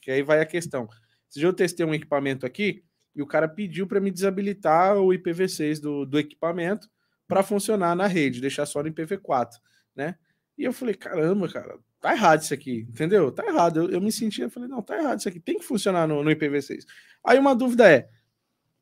Que 0.00 0.10
aí 0.10 0.22
vai 0.22 0.40
a 0.40 0.46
questão. 0.46 0.88
Se 1.28 1.42
eu 1.42 1.52
testei 1.52 1.84
um 1.84 1.94
equipamento 1.94 2.46
aqui 2.46 2.84
e 3.14 3.22
o 3.22 3.26
cara 3.26 3.48
pediu 3.48 3.86
para 3.86 4.00
me 4.00 4.10
desabilitar 4.10 4.96
o 4.96 5.08
IPv6 5.08 5.80
do, 5.80 6.04
do 6.04 6.18
equipamento 6.18 6.88
para 7.26 7.42
funcionar 7.42 7.96
na 7.96 8.06
rede, 8.06 8.40
deixar 8.40 8.66
só 8.66 8.82
no 8.82 8.90
IPv4, 8.90 9.52
né? 9.94 10.16
E 10.56 10.64
eu 10.64 10.72
falei, 10.72 10.94
caramba, 10.94 11.48
cara, 11.48 11.78
tá 12.00 12.12
errado 12.12 12.42
isso 12.42 12.54
aqui, 12.54 12.86
entendeu? 12.88 13.30
Tá 13.32 13.44
errado. 13.46 13.80
Eu, 13.80 13.90
eu 13.90 14.00
me 14.00 14.12
senti, 14.12 14.42
eu 14.42 14.50
falei, 14.50 14.68
não, 14.68 14.80
tá 14.80 14.96
errado 14.96 15.18
isso 15.18 15.28
aqui, 15.28 15.40
tem 15.40 15.58
que 15.58 15.64
funcionar 15.64 16.06
no, 16.06 16.22
no 16.22 16.30
IPv6. 16.30 16.84
Aí 17.24 17.38
uma 17.38 17.54
dúvida 17.54 17.90
é, 17.90 18.08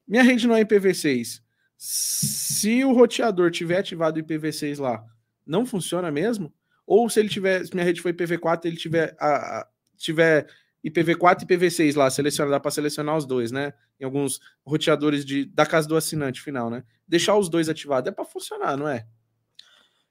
minha 0.07 0.23
rede 0.23 0.47
não 0.47 0.55
é 0.55 0.63
IPv6, 0.63 1.41
se 1.77 2.85
o 2.85 2.93
roteador 2.93 3.51
tiver 3.51 3.79
ativado 3.79 4.19
o 4.19 4.23
IPv6 4.23 4.81
lá, 4.81 5.05
não 5.47 5.67
funciona 5.67 6.11
mesmo? 6.11 6.53
Ou 6.87 7.09
se 7.09 7.21
ele 7.21 7.29
tiver, 7.29 7.65
se 7.65 7.75
minha 7.75 7.85
rede 7.85 8.01
foi 8.01 8.13
IPv4, 8.13 8.65
ele 8.65 8.77
tiver, 8.77 9.17
a, 9.19 9.61
a 9.61 9.69
tiver 9.97 10.47
IPv4 10.85 11.43
e 11.43 11.47
IPv6 11.47 11.97
lá, 11.97 12.11
seleciona, 12.11 12.51
dá 12.51 12.61
para 12.61 12.71
selecionar 12.71 13.17
os 13.17 13.25
dois, 13.25 13.51
né? 13.51 13.73
Em 13.99 14.05
alguns 14.05 14.39
roteadores 14.67 15.25
de, 15.25 15.47
da 15.47 15.65
casa 15.65 15.89
do 15.89 15.97
assinante 15.97 16.43
final, 16.43 16.69
né? 16.69 16.85
Deixar 17.09 17.37
os 17.37 17.49
dois 17.49 17.69
ativados 17.69 18.09
é 18.09 18.13
para 18.13 18.25
funcionar, 18.25 18.77
não 18.77 18.89
é? 18.89 19.07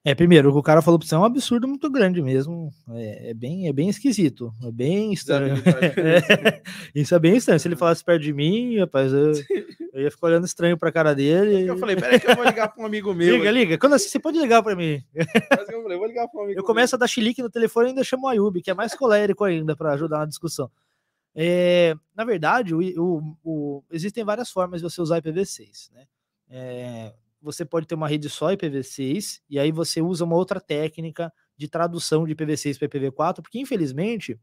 É, 0.05 0.13
primeiro, 0.13 0.49
o 0.49 0.51
que 0.51 0.59
o 0.59 0.63
cara 0.63 0.81
falou 0.81 0.99
pra 0.99 1.07
você 1.07 1.15
é 1.15 1.17
um 1.17 1.23
absurdo 1.23 1.65
muito 1.65 1.89
grande 1.89 2.21
mesmo. 2.21 2.73
É, 2.89 3.29
é 3.29 3.33
bem, 3.33 3.69
é 3.69 3.73
bem 3.73 3.87
esquisito. 3.87 4.53
É 4.61 4.71
bem 4.71 5.13
estranho. 5.13 5.55
É, 5.73 6.61
isso 6.93 7.15
é 7.15 7.19
bem 7.19 7.37
estranho. 7.37 7.59
Se 7.59 7.67
ele 7.67 7.75
falasse 7.75 8.03
perto 8.03 8.21
de 8.21 8.33
mim, 8.33 8.79
rapaz, 8.79 9.13
eu, 9.13 9.31
eu 9.93 10.01
ia 10.01 10.11
ficar 10.11 10.27
olhando 10.27 10.45
estranho 10.45 10.77
pra 10.77 10.91
cara 10.91 11.15
dele. 11.15 11.67
Eu 11.67 11.77
falei, 11.77 11.95
peraí 11.95 12.19
que 12.19 12.29
eu 12.29 12.35
vou 12.35 12.43
ligar 12.43 12.67
pra 12.67 12.83
um 12.83 12.85
amigo 12.85 13.13
meu. 13.13 13.37
Liga, 13.37 13.51
liga. 13.51 13.77
Quando 13.77 13.93
assim, 13.93 14.09
você 14.09 14.19
pode 14.19 14.37
ligar 14.39 14.61
pra 14.61 14.75
mim. 14.75 15.01
Eu 15.13 15.81
falei, 15.81 15.97
vou 15.97 16.07
ligar 16.07 16.27
pra 16.27 16.41
um 16.41 16.43
amigo 16.43 16.59
Eu 16.59 16.63
começo 16.63 16.95
a 16.95 16.99
dar 16.99 17.07
chilique 17.07 17.41
no 17.41 17.49
telefone 17.49 17.87
e 17.87 17.89
ainda 17.89 18.03
chamo 18.03 18.25
o 18.25 18.29
Ayub, 18.29 18.61
que 18.61 18.71
é 18.71 18.73
mais 18.73 18.93
colérico 18.93 19.43
ainda, 19.43 19.75
pra 19.75 19.93
ajudar 19.93 20.19
na 20.19 20.25
discussão. 20.25 20.69
É, 21.35 21.95
na 22.15 22.25
verdade, 22.25 22.75
o, 22.75 22.79
o, 22.79 23.37
o, 23.43 23.83
existem 23.91 24.23
várias 24.23 24.51
formas 24.51 24.81
de 24.81 24.89
você 24.89 25.01
usar 25.01 25.21
IPv6, 25.21 25.91
né? 25.93 26.05
É, 26.49 27.13
você 27.43 27.65
pode 27.65 27.85
ter 27.85 27.95
uma 27.95 28.07
rede 28.07 28.29
só 28.29 28.47
IPv6 28.47 29.41
e 29.49 29.59
aí 29.59 29.71
você 29.71 30.01
usa 30.01 30.23
uma 30.23 30.35
outra 30.35 30.61
técnica 30.61 31.31
de 31.57 31.67
tradução 31.67 32.25
de 32.25 32.33
IPv6 32.33 32.79
para 32.79 32.87
IPv4, 32.87 33.41
porque 33.41 33.59
infelizmente 33.59 34.39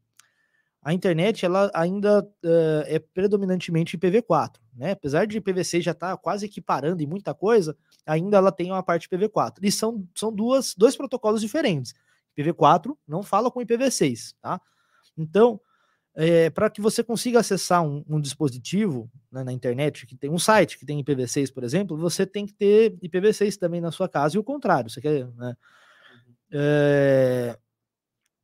a 0.82 0.92
internet 0.92 1.44
ela 1.44 1.70
ainda 1.74 2.22
uh, 2.22 2.82
é 2.86 2.98
predominantemente 2.98 3.98
IPv4, 3.98 4.56
né? 4.74 4.92
Apesar 4.92 5.26
de 5.26 5.40
IPv6 5.40 5.80
já 5.82 5.90
estar 5.90 6.10
tá 6.10 6.16
quase 6.16 6.46
equiparando 6.46 7.02
em 7.02 7.06
muita 7.06 7.34
coisa, 7.34 7.76
ainda 8.06 8.36
ela 8.36 8.52
tem 8.52 8.70
uma 8.70 8.82
parte 8.82 9.08
IPv4. 9.08 9.58
E 9.62 9.72
são, 9.72 10.06
são 10.14 10.32
duas, 10.32 10.74
dois 10.74 10.96
protocolos 10.96 11.40
diferentes. 11.40 11.94
IPv4 12.38 12.96
não 13.06 13.22
fala 13.22 13.50
com 13.50 13.60
IPv6, 13.60 14.34
tá? 14.40 14.60
Então, 15.16 15.60
é, 16.14 16.50
para 16.50 16.68
que 16.68 16.80
você 16.80 17.02
consiga 17.02 17.40
acessar 17.40 17.82
um, 17.82 18.04
um 18.08 18.20
dispositivo 18.20 19.10
né, 19.30 19.44
na 19.44 19.52
internet, 19.52 20.06
que 20.06 20.16
tem 20.16 20.30
um 20.30 20.38
site 20.38 20.78
que 20.78 20.84
tem 20.84 21.02
IPv6, 21.02 21.52
por 21.52 21.64
exemplo, 21.64 21.96
você 21.96 22.26
tem 22.26 22.46
que 22.46 22.52
ter 22.52 22.96
IPv6 22.98 23.56
também 23.56 23.80
na 23.80 23.92
sua 23.92 24.08
casa 24.08 24.36
e 24.36 24.38
o 24.38 24.44
contrário. 24.44 24.90
Você 24.90 25.00
quer, 25.00 25.26
né? 25.36 25.56
É, 26.52 27.56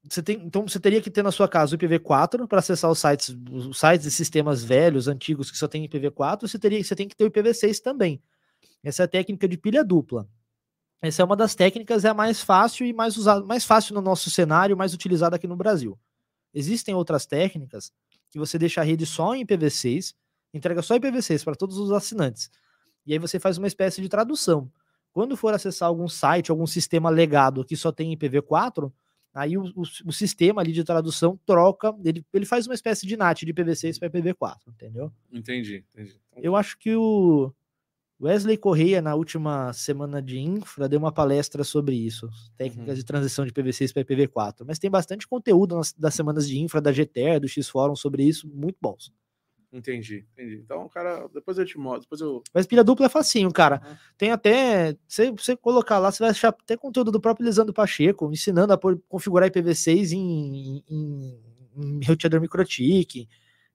você 0.09 0.23
tem, 0.23 0.41
então 0.45 0.67
você 0.67 0.79
teria 0.79 1.03
que 1.03 1.11
ter 1.11 1.23
na 1.23 1.33
sua 1.33 1.49
casa 1.49 1.75
o 1.75 1.79
IPv4 1.79 2.47
para 2.47 2.61
acessar 2.61 2.91
os 2.91 2.99
sites, 2.99 3.37
os 3.51 3.79
sites 3.79 4.07
e 4.07 4.11
sistemas 4.11 4.63
velhos, 4.63 5.09
antigos 5.09 5.51
que 5.51 5.59
só 5.59 5.67
tem 5.67 5.87
IPv4, 5.89 6.43
você 6.43 6.59
teria, 6.59 6.83
você 6.83 6.95
tem 6.95 7.09
que 7.09 7.17
ter 7.17 7.25
o 7.25 7.31
IPv6 7.31 7.81
também. 7.81 8.23
Essa 8.85 9.03
é 9.03 9.05
a 9.05 9.09
técnica 9.09 9.49
de 9.49 9.59
pilha 9.59 9.85
dupla. 9.85 10.29
Essa 11.03 11.23
é 11.23 11.25
uma 11.25 11.37
das 11.37 11.55
técnicas, 11.55 12.05
é 12.05 12.09
a 12.09 12.15
mais 12.15 12.41
fácil 12.41 12.87
e 12.87 12.93
mais 12.93 13.17
usada, 13.17 13.45
mais 13.45 13.65
fácil 13.65 13.95
no 13.95 14.01
nosso 14.01 14.31
cenário, 14.31 14.77
mais 14.77 14.95
utilizada 14.95 15.37
aqui 15.37 15.47
no 15.47 15.57
Brasil. 15.57 15.99
Existem 16.59 16.95
outras 16.95 17.27
técnicas 17.27 17.93
que 18.31 18.39
você 18.39 18.59
deixa 18.59 18.81
a 18.81 18.85
rede 18.85 19.05
só 19.05 19.35
em 19.35 19.45
IPv6, 19.45 20.15
entrega 20.55 20.81
só 20.81 20.97
IPv6 20.97 21.45
para 21.45 21.55
todos 21.55 21.77
os 21.77 21.93
assinantes. 21.93 22.51
E 23.05 23.13
aí 23.13 23.19
você 23.19 23.39
faz 23.39 23.59
uma 23.59 23.67
espécie 23.67 24.01
de 24.01 24.09
tradução. 24.09 24.73
Quando 25.13 25.37
for 25.37 25.53
acessar 25.53 25.89
algum 25.89 26.09
site, 26.09 26.51
algum 26.51 26.67
sistema 26.67 27.11
legado 27.11 27.63
que 27.63 27.77
só 27.77 27.93
tem 27.93 28.17
IPv4, 28.17 28.91
aí 29.35 29.59
o, 29.59 29.65
o, 29.77 29.83
o 30.07 30.13
sistema 30.13 30.63
ali 30.63 30.73
de 30.73 30.83
tradução 30.83 31.39
troca, 31.45 31.95
ele, 32.03 32.25
ele 32.33 32.47
faz 32.47 32.67
uma 32.67 32.75
espécie 32.75 33.07
de 33.07 33.19
NAT 33.19 33.43
de 33.43 33.53
IPv6 33.53 33.99
para 33.99 34.09
IPv4, 34.09 34.57
entendeu? 34.69 35.13
Entendi, 35.31 35.85
entendi. 35.93 36.19
Eu 36.39 36.57
acho 36.57 36.79
que 36.79 36.97
o 36.97 37.53
Wesley 38.21 38.57
Correia, 38.57 39.03
na 39.03 39.15
última 39.15 39.73
semana 39.75 40.23
de 40.23 40.39
infra, 40.39 40.89
deu 40.89 40.99
uma 40.99 41.13
palestra 41.13 41.63
sobre 41.63 41.95
isso, 41.95 42.29
técnicas 42.57 42.95
uhum. 42.95 43.01
de 43.01 43.05
transição 43.05 43.45
de 43.45 43.53
PV6 43.53 43.93
para 43.93 44.03
IPv4. 44.03 44.65
Mas 44.67 44.79
tem 44.79 44.91
bastante 44.91 45.29
conteúdo 45.29 45.77
nas, 45.77 45.93
das 45.93 46.15
semanas 46.15 46.49
de 46.49 46.59
infra, 46.59 46.81
da 46.81 46.93
GTR, 46.93 47.39
do 47.39 47.49
X-Forum 47.49 47.95
sobre 47.95 48.25
isso, 48.25 48.49
muito 48.49 48.79
bons. 48.81 49.13
Entendi, 49.71 50.27
entendi. 50.33 50.63
Então, 50.65 50.89
cara, 50.89 51.29
depois 51.35 51.59
eu 51.59 51.67
te 51.67 51.77
mostro. 51.77 52.03
Depois 52.03 52.21
eu... 52.23 52.43
Mas 52.55 52.67
pilha 52.67 52.83
dupla 52.83 53.07
é 53.07 53.09
facinho, 53.11 53.53
cara. 53.53 53.83
Uhum. 53.85 53.97
Tem 54.17 54.31
até. 54.31 54.97
Se 55.07 55.31
você 55.33 55.55
colocar 55.55 55.99
lá, 55.99 56.11
você 56.11 56.21
vai 56.21 56.31
achar 56.31 56.49
até 56.49 56.77
conteúdo 56.79 57.11
do 57.11 57.21
próprio 57.21 57.45
Lisandro 57.45 57.75
Pacheco, 57.75 58.33
ensinando 58.33 58.73
a 58.73 58.79
configurar 59.07 59.51
IPv6 59.51 60.13
em, 60.13 60.83
em, 60.89 61.41
em 61.77 62.01
roteador 62.07 62.41
MikroTik, 62.41 63.29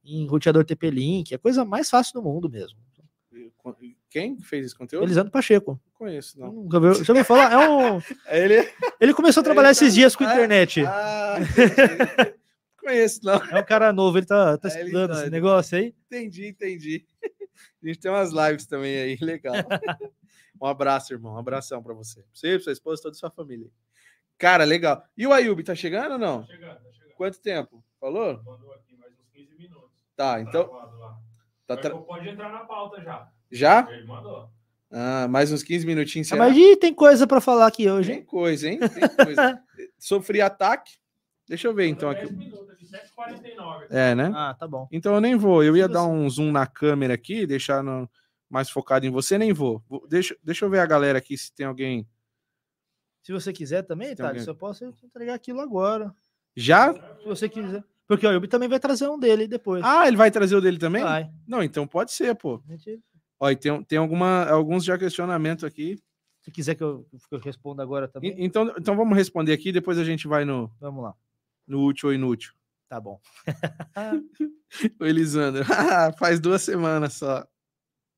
em 0.04 0.25
roteador 0.25 0.65
TP-Link. 0.65 1.32
É 1.32 1.36
a 1.36 1.39
coisa 1.39 1.63
mais 1.63 1.88
fácil 1.88 2.13
do 2.13 2.23
mundo 2.23 2.49
mesmo. 2.49 2.80
Quem 4.12 4.38
fez 4.41 4.65
esse 4.65 4.76
conteúdo? 4.76 5.06
Elisandro 5.06 5.32
Pacheco. 5.32 5.80
Não 5.86 5.93
conheço, 5.93 6.38
não. 6.38 6.52
Nunca 6.52 6.82
viu? 6.82 6.93
Já 6.95 7.13
ouviu 7.13 7.24
falar? 7.24 7.54
É 7.54 7.69
um... 7.69 8.02
ele... 8.28 8.69
ele 9.00 9.13
começou 9.13 9.39
a 9.39 9.43
trabalhar 9.45 9.69
ele 9.69 9.71
esses 9.71 9.88
tá... 9.88 9.95
dias 9.95 10.15
com 10.17 10.26
a 10.26 10.34
internet. 10.34 10.84
Ah, 10.86 11.38
conheço, 12.78 13.21
não. 13.24 13.36
É 13.36 13.62
um 13.62 13.63
cara 13.63 13.93
novo, 13.93 14.17
ele 14.17 14.26
tá, 14.26 14.58
tá 14.58 14.67
é, 14.67 14.80
estudando 14.82 15.13
tá... 15.13 15.21
esse 15.21 15.30
negócio 15.30 15.78
aí. 15.78 15.95
Entendi, 16.08 16.45
entendi. 16.45 17.06
A 17.82 17.88
gente 17.88 18.00
tem 18.00 18.12
umas 18.12 18.34
lives 18.34 18.65
também 18.65 18.97
aí, 18.97 19.17
legal. 19.21 19.54
um 20.62 20.65
abraço, 20.65 21.13
irmão. 21.13 21.36
Um 21.36 21.38
abração 21.38 21.82
pra 21.82 21.93
você. 21.93 22.19
Pra 22.21 22.30
você, 22.34 22.56
pra 22.56 22.63
sua 22.65 22.74
esposa, 22.74 23.02
toda 23.04 23.15
a 23.15 23.17
sua 23.17 23.32
família. 23.32 23.69
Cara, 24.38 24.65
legal. 24.65 25.06
E 25.15 25.26
o 25.26 25.32
Ayub, 25.32 25.63
tá 25.63 25.74
chegando 25.74 26.13
ou 26.13 26.19
não? 26.19 26.41
Tá 26.41 26.47
chegando, 26.47 26.76
tá 26.76 26.91
chegando. 26.91 27.15
Quanto 27.15 27.39
tempo? 27.39 27.82
Falou? 27.97 28.43
Mandou 28.43 28.74
aqui 28.74 28.93
mais 28.97 29.13
uns 29.17 29.30
15 29.32 29.56
minutos. 29.56 29.89
Tá, 30.17 30.41
então... 30.41 30.69
Tá 31.65 31.78
tra... 31.78 31.97
Pode 31.97 32.28
entrar 32.28 32.52
na 32.52 32.65
pauta 32.65 33.02
já. 33.02 33.32
Já? 33.52 33.88
Ele 33.92 34.06
mandou. 34.06 34.50
Ah, 34.92 35.28
mais 35.28 35.52
uns 35.52 35.64
15 35.64 35.86
minutinhos. 35.86 36.32
Ah, 36.34 36.36
mas 36.36 36.56
e 36.56 36.76
tem 36.76 36.94
coisa 36.94 37.26
para 37.26 37.40
falar 37.40 37.68
aqui 37.68 37.90
hoje. 37.90 38.12
Tem 38.12 38.24
coisa, 38.24 38.70
hein? 38.70 38.80
Tem 38.80 39.26
coisa. 39.26 39.62
Sofri 39.98 40.42
ataque. 40.42 40.94
Deixa 41.48 41.68
eu 41.68 41.74
ver 41.74 41.88
então 41.88 42.10
aqui. 42.10 42.28
É, 43.90 44.14
né? 44.14 44.32
Ah, 44.36 44.54
tá 44.54 44.68
bom. 44.68 44.88
Então 44.92 45.14
eu 45.14 45.22
nem 45.22 45.36
vou. 45.36 45.64
Eu 45.64 45.78
ia 45.78 45.88
dar 45.88 46.06
um 46.06 46.30
zoom 46.30 46.52
na 46.52 46.68
câmera 46.68 47.14
aqui, 47.14 47.46
deixar 47.46 47.82
no... 47.82 48.10
mais 48.50 48.70
focado 48.70 49.06
em 49.06 49.10
você, 49.10 49.38
nem 49.38 49.54
vou. 49.54 49.82
Deixa, 50.10 50.36
deixa 50.44 50.66
eu 50.66 50.70
ver 50.70 50.80
a 50.80 50.86
galera 50.86 51.18
aqui 51.18 51.38
se 51.38 51.54
tem 51.54 51.66
alguém. 51.66 52.08
Se 53.24 53.32
você 53.32 53.54
quiser 53.54 53.84
também, 53.84 54.16
tá? 54.16 54.28
Alguém... 54.28 54.44
eu 54.46 54.56
posso 54.56 54.86
entregar 55.04 55.36
aquilo 55.36 55.62
agora. 55.62 56.14
Já? 56.56 56.94
Se 56.94 57.26
você 57.26 57.48
quiser. 57.48 57.84
Porque 58.08 58.28
o 58.28 58.32
Yubi 58.32 58.48
também 58.50 58.68
vai 58.68 58.80
trazer 58.80 59.08
um 59.08 59.18
dele 59.18 59.48
depois. 59.48 59.82
Ah, 59.86 60.06
ele 60.06 60.18
vai 60.18 60.30
trazer 60.30 60.56
o 60.56 60.62
dele 60.62 60.78
também? 60.78 61.02
Vai. 61.02 61.32
Não, 61.48 61.64
então 61.64 61.88
pode 61.88 62.12
ser, 62.12 62.36
pô. 62.36 62.62
Ó, 62.62 62.62
e 63.49 63.56
tem, 63.56 63.84
tem 63.84 63.97
alguma, 63.97 64.45
alguns 64.45 64.84
já 64.84 64.97
questionamentos 64.97 65.63
aqui. 65.63 65.97
Se 66.41 66.51
quiser 66.51 66.75
que 66.75 66.84
eu, 66.84 67.08
que 67.30 67.36
eu 67.36 67.39
responda 67.39 67.82
agora 67.82 68.08
também. 68.08 68.36
E, 68.38 68.45
então, 68.45 68.73
então 68.77 68.95
vamos 68.95 69.15
responder 69.15 69.54
aqui, 69.54 69.71
depois 69.71 69.97
a 69.97 70.04
gente 70.04 70.27
vai 70.27 70.43
no. 70.43 70.71
Vamos 70.80 71.04
lá. 71.04 71.15
No 71.67 71.86
útil 71.86 72.10
ou 72.10 72.13
inútil. 72.13 72.54
Tá 72.89 72.99
bom. 72.99 73.21
o 74.99 75.06
Elisandro, 75.06 75.63
faz 76.19 76.39
duas 76.39 76.62
semanas 76.62 77.13
só. 77.13 77.47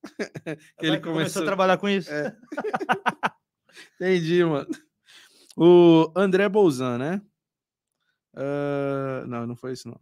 que 0.04 0.06
ele 0.84 0.98
começou... 0.98 1.12
começou 1.12 1.42
a 1.42 1.46
trabalhar 1.46 1.78
com 1.78 1.88
isso. 1.88 2.10
É. 2.10 2.36
Entendi, 3.94 4.44
mano. 4.44 4.68
O 5.56 6.12
André 6.16 6.48
Bolzan, 6.48 6.98
né? 6.98 7.22
Uh, 8.34 9.26
não, 9.28 9.46
não 9.46 9.54
foi 9.54 9.72
isso, 9.72 9.88
não. 9.88 10.00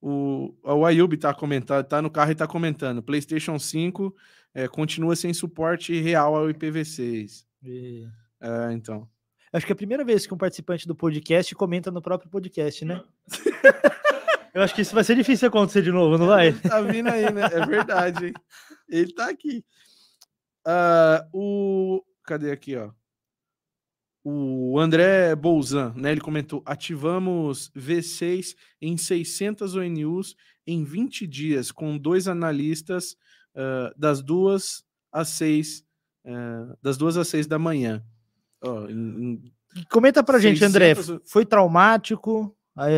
O, 0.00 0.54
o 0.62 0.86
Ayub 0.86 1.16
tá 1.16 1.34
comentando, 1.34 1.84
tá 1.84 2.00
no 2.00 2.10
carro 2.10 2.32
e 2.32 2.34
tá 2.34 2.46
comentando. 2.46 3.02
PlayStation 3.02 3.58
5 3.58 4.14
é, 4.54 4.66
continua 4.66 5.14
sem 5.14 5.32
suporte 5.34 6.00
real 6.00 6.34
ao 6.34 6.48
IPv6. 6.48 7.44
E... 7.62 8.06
É, 8.40 8.72
então. 8.72 9.08
Acho 9.52 9.66
que 9.66 9.72
é 9.72 9.74
a 9.74 9.76
primeira 9.76 10.04
vez 10.04 10.26
que 10.26 10.32
um 10.32 10.38
participante 10.38 10.86
do 10.86 10.94
podcast 10.94 11.54
comenta 11.54 11.90
no 11.90 12.00
próprio 12.00 12.30
podcast, 12.30 12.84
né? 12.84 13.02
Eu 14.54 14.62
acho 14.62 14.74
que 14.74 14.82
isso 14.82 14.94
vai 14.94 15.04
ser 15.04 15.14
difícil 15.14 15.48
acontecer 15.48 15.82
de 15.82 15.92
novo, 15.92 16.18
não 16.18 16.26
vai? 16.26 16.52
Tá 16.52 16.80
vindo 16.80 17.08
aí, 17.08 17.32
né? 17.32 17.42
É 17.52 17.66
verdade. 17.66 18.32
Ele 18.88 19.12
tá 19.12 19.28
aqui. 19.30 19.64
Uh, 20.66 21.28
o. 21.32 22.04
Cadê 22.24 22.50
aqui, 22.50 22.76
ó? 22.76 22.90
O 24.22 24.78
André 24.78 25.34
Bolzan, 25.34 25.94
né? 25.96 26.12
Ele 26.12 26.20
comentou: 26.20 26.62
ativamos 26.66 27.70
V6 27.76 28.54
em 28.80 28.96
600 28.96 29.74
ONUs 29.74 30.36
em 30.66 30.84
20 30.84 31.26
dias, 31.26 31.72
com 31.72 31.96
dois 31.96 32.28
analistas 32.28 33.16
uh, 33.54 33.98
das 33.98 34.22
duas 34.22 34.84
às 35.10 35.28
seis, 35.28 35.84
uh, 36.24 36.76
das 36.82 36.98
duas 36.98 37.16
às 37.16 37.28
seis 37.28 37.46
da 37.46 37.58
manhã. 37.58 38.04
Oh, 38.62 38.86
em, 38.88 39.52
Comenta 39.90 40.22
pra 40.22 40.40
600... 40.40 40.58
gente, 40.58 40.68
André. 40.68 40.94
Foi 41.24 41.46
traumático? 41.46 42.54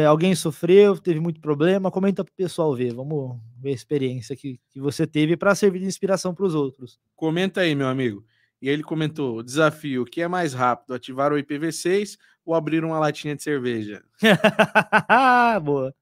alguém 0.08 0.34
sofreu? 0.34 0.96
Teve 0.96 1.18
muito 1.18 1.40
problema? 1.40 1.90
Comenta 1.90 2.24
pro 2.24 2.32
pessoal 2.34 2.74
ver. 2.74 2.94
Vamos 2.94 3.38
ver 3.58 3.70
a 3.70 3.74
experiência 3.74 4.36
que, 4.36 4.60
que 4.70 4.80
você 4.80 5.06
teve 5.06 5.36
para 5.36 5.54
servir 5.54 5.80
de 5.80 5.86
inspiração 5.86 6.34
para 6.34 6.46
os 6.46 6.54
outros. 6.54 7.00
Comenta 7.16 7.62
aí, 7.62 7.74
meu 7.74 7.88
amigo. 7.88 8.24
E 8.62 8.68
ele 8.68 8.84
comentou: 8.84 9.42
desafio: 9.42 10.02
o 10.02 10.06
que 10.06 10.22
é 10.22 10.28
mais 10.28 10.54
rápido, 10.54 10.94
ativar 10.94 11.32
o 11.32 11.36
IPv6 11.36 12.16
ou 12.44 12.54
abrir 12.54 12.84
uma 12.84 13.00
latinha 13.00 13.34
de 13.34 13.42
cerveja? 13.42 14.04
Boa. 15.64 15.92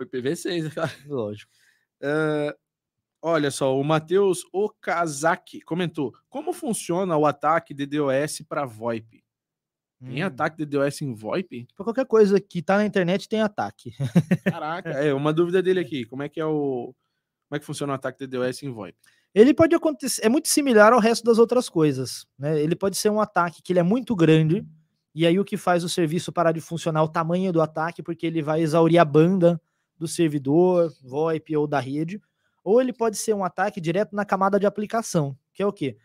O 0.00 0.04
IPv6, 0.04 0.72
cara. 0.72 0.90
Lógico. 1.06 1.52
Uh, 2.02 2.56
olha 3.20 3.50
só, 3.50 3.78
o 3.78 3.84
Matheus 3.84 4.44
Okazaki 4.50 5.60
comentou: 5.60 6.14
como 6.30 6.54
funciona 6.54 7.14
o 7.18 7.26
ataque 7.26 7.74
DDoS 7.74 8.40
para 8.48 8.64
VoIP? 8.64 9.22
Tem 10.02 10.22
hum. 10.22 10.26
ataque 10.26 10.64
DDoS 10.64 11.02
em 11.02 11.12
VoIP? 11.12 11.68
Para 11.76 11.84
qualquer 11.84 12.06
coisa 12.06 12.40
que 12.40 12.62
tá 12.62 12.78
na 12.78 12.86
internet 12.86 13.28
tem 13.28 13.42
ataque. 13.42 13.92
Caraca, 14.44 14.90
é 14.90 15.12
uma 15.12 15.32
dúvida 15.34 15.62
dele 15.62 15.80
aqui. 15.80 16.06
Como 16.06 16.22
é 16.22 16.28
que 16.30 16.40
é 16.40 16.46
o 16.46 16.94
como 17.48 17.56
é 17.56 17.58
que 17.60 17.66
funciona 17.66 17.92
o 17.92 17.96
ataque 17.96 18.26
DDoS 18.26 18.62
em 18.62 18.70
VoIP? 18.70 18.98
Ele 19.34 19.52
pode 19.52 19.74
acontecer, 19.74 20.24
é 20.24 20.28
muito 20.28 20.48
similar 20.48 20.92
ao 20.92 21.00
resto 21.00 21.24
das 21.24 21.38
outras 21.38 21.68
coisas, 21.68 22.26
né? 22.38 22.60
Ele 22.60 22.74
pode 22.74 22.96
ser 22.96 23.10
um 23.10 23.20
ataque 23.20 23.62
que 23.62 23.72
ele 23.72 23.80
é 23.80 23.82
muito 23.82 24.16
grande, 24.16 24.66
e 25.14 25.26
aí 25.26 25.38
o 25.38 25.44
que 25.44 25.56
faz 25.56 25.84
o 25.84 25.88
serviço 25.88 26.32
parar 26.32 26.52
de 26.52 26.60
funcionar 26.60 27.02
o 27.02 27.08
tamanho 27.08 27.52
do 27.52 27.60
ataque, 27.60 28.02
porque 28.02 28.26
ele 28.26 28.42
vai 28.42 28.62
exaurir 28.62 28.98
a 28.98 29.04
banda 29.04 29.60
do 29.98 30.06
servidor, 30.08 30.92
VoIP 31.02 31.56
ou 31.56 31.66
da 31.66 31.80
rede, 31.80 32.20
ou 32.62 32.80
ele 32.80 32.92
pode 32.92 33.16
ser 33.16 33.34
um 33.34 33.44
ataque 33.44 33.80
direto 33.80 34.14
na 34.14 34.24
camada 34.24 34.58
de 34.58 34.66
aplicação, 34.66 35.36
que 35.52 35.62
é 35.62 35.66
o 35.66 35.72
quê? 35.72 35.96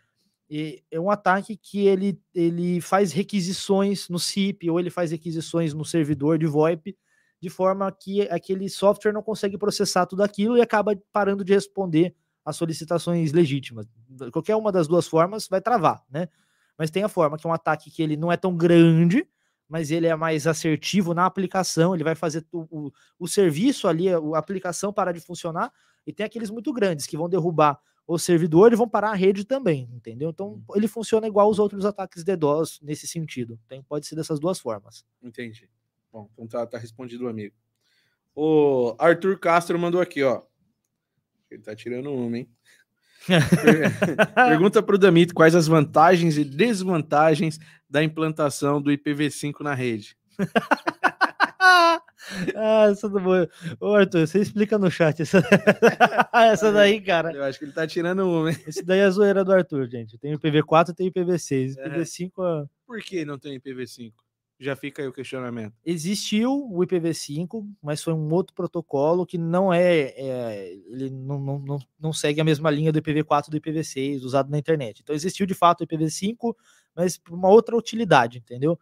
É 0.90 1.00
um 1.00 1.10
ataque 1.10 1.56
que 1.56 1.86
ele, 1.86 2.20
ele 2.34 2.80
faz 2.80 3.12
requisições 3.12 4.08
no 4.08 4.18
SIP 4.18 4.68
ou 4.68 4.78
ele 4.78 4.90
faz 4.90 5.10
requisições 5.10 5.72
no 5.72 5.84
servidor 5.84 6.38
de 6.38 6.46
VoIP, 6.46 6.96
de 7.40 7.48
forma 7.48 7.90
que 7.90 8.22
aquele 8.28 8.68
software 8.68 9.12
não 9.12 9.22
consegue 9.22 9.58
processar 9.58 10.06
tudo 10.06 10.22
aquilo 10.22 10.56
e 10.56 10.60
acaba 10.60 10.94
parando 11.12 11.42
de 11.42 11.54
responder 11.54 12.14
as 12.44 12.56
solicitações 12.56 13.32
legítimas. 13.32 13.86
Qualquer 14.32 14.56
uma 14.56 14.72
das 14.72 14.88
duas 14.88 15.06
formas 15.06 15.48
vai 15.48 15.60
travar, 15.60 16.04
né? 16.10 16.28
Mas 16.76 16.90
tem 16.90 17.02
a 17.02 17.08
forma 17.08 17.36
que 17.38 17.46
é 17.46 17.50
um 17.50 17.52
ataque 17.52 17.90
que 17.90 18.02
ele 18.02 18.16
não 18.16 18.32
é 18.32 18.36
tão 18.36 18.56
grande, 18.56 19.26
mas 19.68 19.90
ele 19.90 20.06
é 20.06 20.14
mais 20.16 20.46
assertivo 20.46 21.14
na 21.14 21.24
aplicação, 21.24 21.94
ele 21.94 22.04
vai 22.04 22.14
fazer 22.14 22.44
o, 22.52 22.66
o, 22.70 22.92
o 23.18 23.28
serviço 23.28 23.88
ali, 23.88 24.08
a, 24.08 24.18
aplicação 24.36 24.92
parar 24.92 25.12
de 25.12 25.20
funcionar, 25.20 25.72
e 26.06 26.12
tem 26.12 26.26
aqueles 26.26 26.50
muito 26.50 26.72
grandes 26.72 27.06
que 27.06 27.16
vão 27.16 27.28
derrubar 27.28 27.80
o 28.06 28.18
servidor 28.18 28.72
e 28.72 28.76
vão 28.76 28.88
parar 28.88 29.10
a 29.10 29.14
rede 29.14 29.44
também, 29.44 29.88
entendeu? 29.92 30.30
Então 30.30 30.54
hum. 30.54 30.64
ele 30.74 30.88
funciona 30.88 31.26
igual 31.26 31.48
os 31.48 31.58
outros 31.58 31.84
ataques 31.84 32.24
DDoS 32.24 32.80
nesse 32.82 33.06
sentido. 33.06 33.58
Então, 33.66 33.82
pode 33.84 34.06
ser 34.06 34.16
dessas 34.16 34.40
duas 34.40 34.58
formas. 34.58 35.06
Entendi. 35.22 35.70
Bom, 36.12 36.28
então 36.34 36.46
tá, 36.46 36.66
tá 36.66 36.78
respondido 36.78 37.24
o 37.24 37.28
amigo. 37.28 37.54
O 38.34 38.94
Arthur 38.98 39.38
Castro 39.38 39.78
mandou 39.78 40.00
aqui, 40.00 40.22
ó. 40.22 40.42
Ele 41.52 41.62
tá 41.62 41.76
tirando 41.76 42.10
uma, 42.10 42.38
hein? 42.38 42.48
Pergunta 44.34 44.82
para 44.82 44.94
o 44.94 44.98
Damito 44.98 45.34
quais 45.34 45.54
as 45.54 45.66
vantagens 45.66 46.36
e 46.38 46.44
desvantagens 46.44 47.58
da 47.88 48.02
implantação 48.02 48.80
do 48.80 48.90
IPv5 48.90 49.60
na 49.60 49.74
rede. 49.74 50.16
ah, 52.56 52.88
essa 52.90 53.08
do 53.08 53.20
bom. 53.20 53.46
Ô, 53.78 53.94
Arthur, 53.94 54.26
você 54.26 54.40
explica 54.40 54.78
no 54.78 54.90
chat 54.90 55.20
essa, 55.20 55.42
essa 56.32 56.72
daí, 56.72 57.00
cara. 57.00 57.32
Eu 57.32 57.44
acho 57.44 57.58
que 57.58 57.66
ele 57.66 57.72
tá 57.72 57.86
tirando 57.86 58.26
uma, 58.26 58.50
hein? 58.50 58.58
Esse 58.66 58.82
daí 58.82 59.00
é 59.00 59.04
a 59.04 59.10
zoeira 59.10 59.44
do 59.44 59.52
Arthur, 59.52 59.88
gente. 59.88 60.18
Tem 60.18 60.34
o 60.34 60.38
IPv4 60.38 60.88
e 60.88 60.94
tem 60.94 61.08
o 61.08 61.12
IPv6. 61.12 61.76
IPv5 61.76 62.30
é... 62.64 62.68
Por 62.86 63.00
que 63.00 63.24
não 63.24 63.38
tem 63.38 63.60
IPv5? 63.60 64.12
Já 64.62 64.76
fica 64.76 65.02
aí 65.02 65.08
o 65.08 65.12
questionamento. 65.12 65.74
Existiu 65.84 66.52
o 66.52 66.78
IPv5, 66.86 67.68
mas 67.82 68.00
foi 68.00 68.12
um 68.12 68.32
outro 68.32 68.54
protocolo 68.54 69.26
que 69.26 69.36
não 69.36 69.72
é, 69.72 70.14
é 70.16 70.72
ele 70.86 71.10
não, 71.10 71.58
não, 71.58 71.78
não, 71.98 72.12
segue 72.12 72.40
a 72.40 72.44
mesma 72.44 72.70
linha 72.70 72.92
do 72.92 73.02
IPv4 73.02 73.50
do 73.50 73.60
IPv6 73.60 74.22
usado 74.22 74.48
na 74.52 74.58
internet. 74.58 75.00
Então 75.02 75.16
existiu 75.16 75.46
de 75.46 75.54
fato 75.54 75.80
o 75.80 75.84
IPv5, 75.84 76.54
mas 76.94 77.18
por 77.18 77.34
uma 77.34 77.48
outra 77.48 77.76
utilidade, 77.76 78.38
entendeu? 78.38 78.78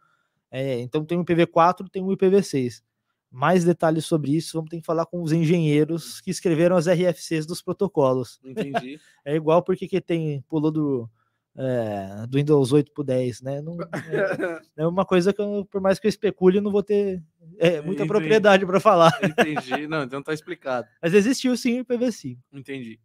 É, 0.51 0.79
então 0.81 1.03
tem 1.03 1.17
o 1.17 1.25
IPv4, 1.25 1.89
tem 1.89 2.03
o 2.03 2.15
IPv6. 2.15 2.83
Mais 3.31 3.63
detalhes 3.63 4.05
sobre 4.05 4.35
isso, 4.35 4.55
vamos 4.57 4.69
ter 4.69 4.79
que 4.79 4.85
falar 4.85 5.07
com 5.07 5.23
os 5.23 5.31
engenheiros 5.31 6.21
que 6.21 6.29
escreveram 6.29 6.75
as 6.75 6.85
RFCs 6.85 7.47
dos 7.47 7.59
protocolos. 7.59 8.39
Entendi. 8.45 8.99
é 9.25 9.35
igual 9.35 9.63
porque 9.63 9.87
que 9.87 9.99
tem 9.99 10.43
pulou 10.47 10.69
do 10.69 11.09
é, 11.55 12.25
do 12.27 12.37
Windows 12.37 12.71
8 12.71 12.91
para 12.93 13.03
10, 13.05 13.41
né? 13.41 13.61
Não, 13.61 13.77
é, 14.77 14.83
é, 14.83 14.87
uma 14.87 15.05
coisa 15.05 15.33
que, 15.33 15.41
eu, 15.41 15.67
por 15.69 15.81
mais 15.81 15.99
que 15.99 16.07
eu 16.07 16.09
especule, 16.09 16.61
não 16.61 16.71
vou 16.71 16.83
ter 16.83 17.21
é, 17.57 17.81
muita 17.81 18.03
Entendi. 18.03 18.07
propriedade 18.07 18.65
para 18.65 18.79
falar. 18.79 19.11
Entendi, 19.21 19.85
não, 19.87 20.03
então 20.03 20.21
tá 20.23 20.33
explicado. 20.33 20.87
Mas 21.01 21.13
existiu 21.13 21.55
sim 21.57 21.79
o 21.79 21.85
IPv5. 21.85 22.37
Entendi. 22.53 22.99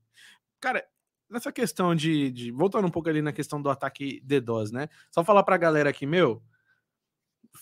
Cara, 0.60 0.84
nessa 1.28 1.52
questão 1.52 1.94
de, 1.94 2.30
de, 2.30 2.50
Voltando 2.50 2.86
um 2.86 2.90
pouco 2.90 3.08
ali 3.08 3.20
na 3.20 3.32
questão 3.32 3.60
do 3.60 3.68
ataque 3.68 4.20
DDoS, 4.24 4.70
né? 4.70 4.88
Só 5.10 5.24
falar 5.24 5.42
pra 5.42 5.56
galera 5.56 5.90
aqui, 5.90 6.06
meu. 6.06 6.42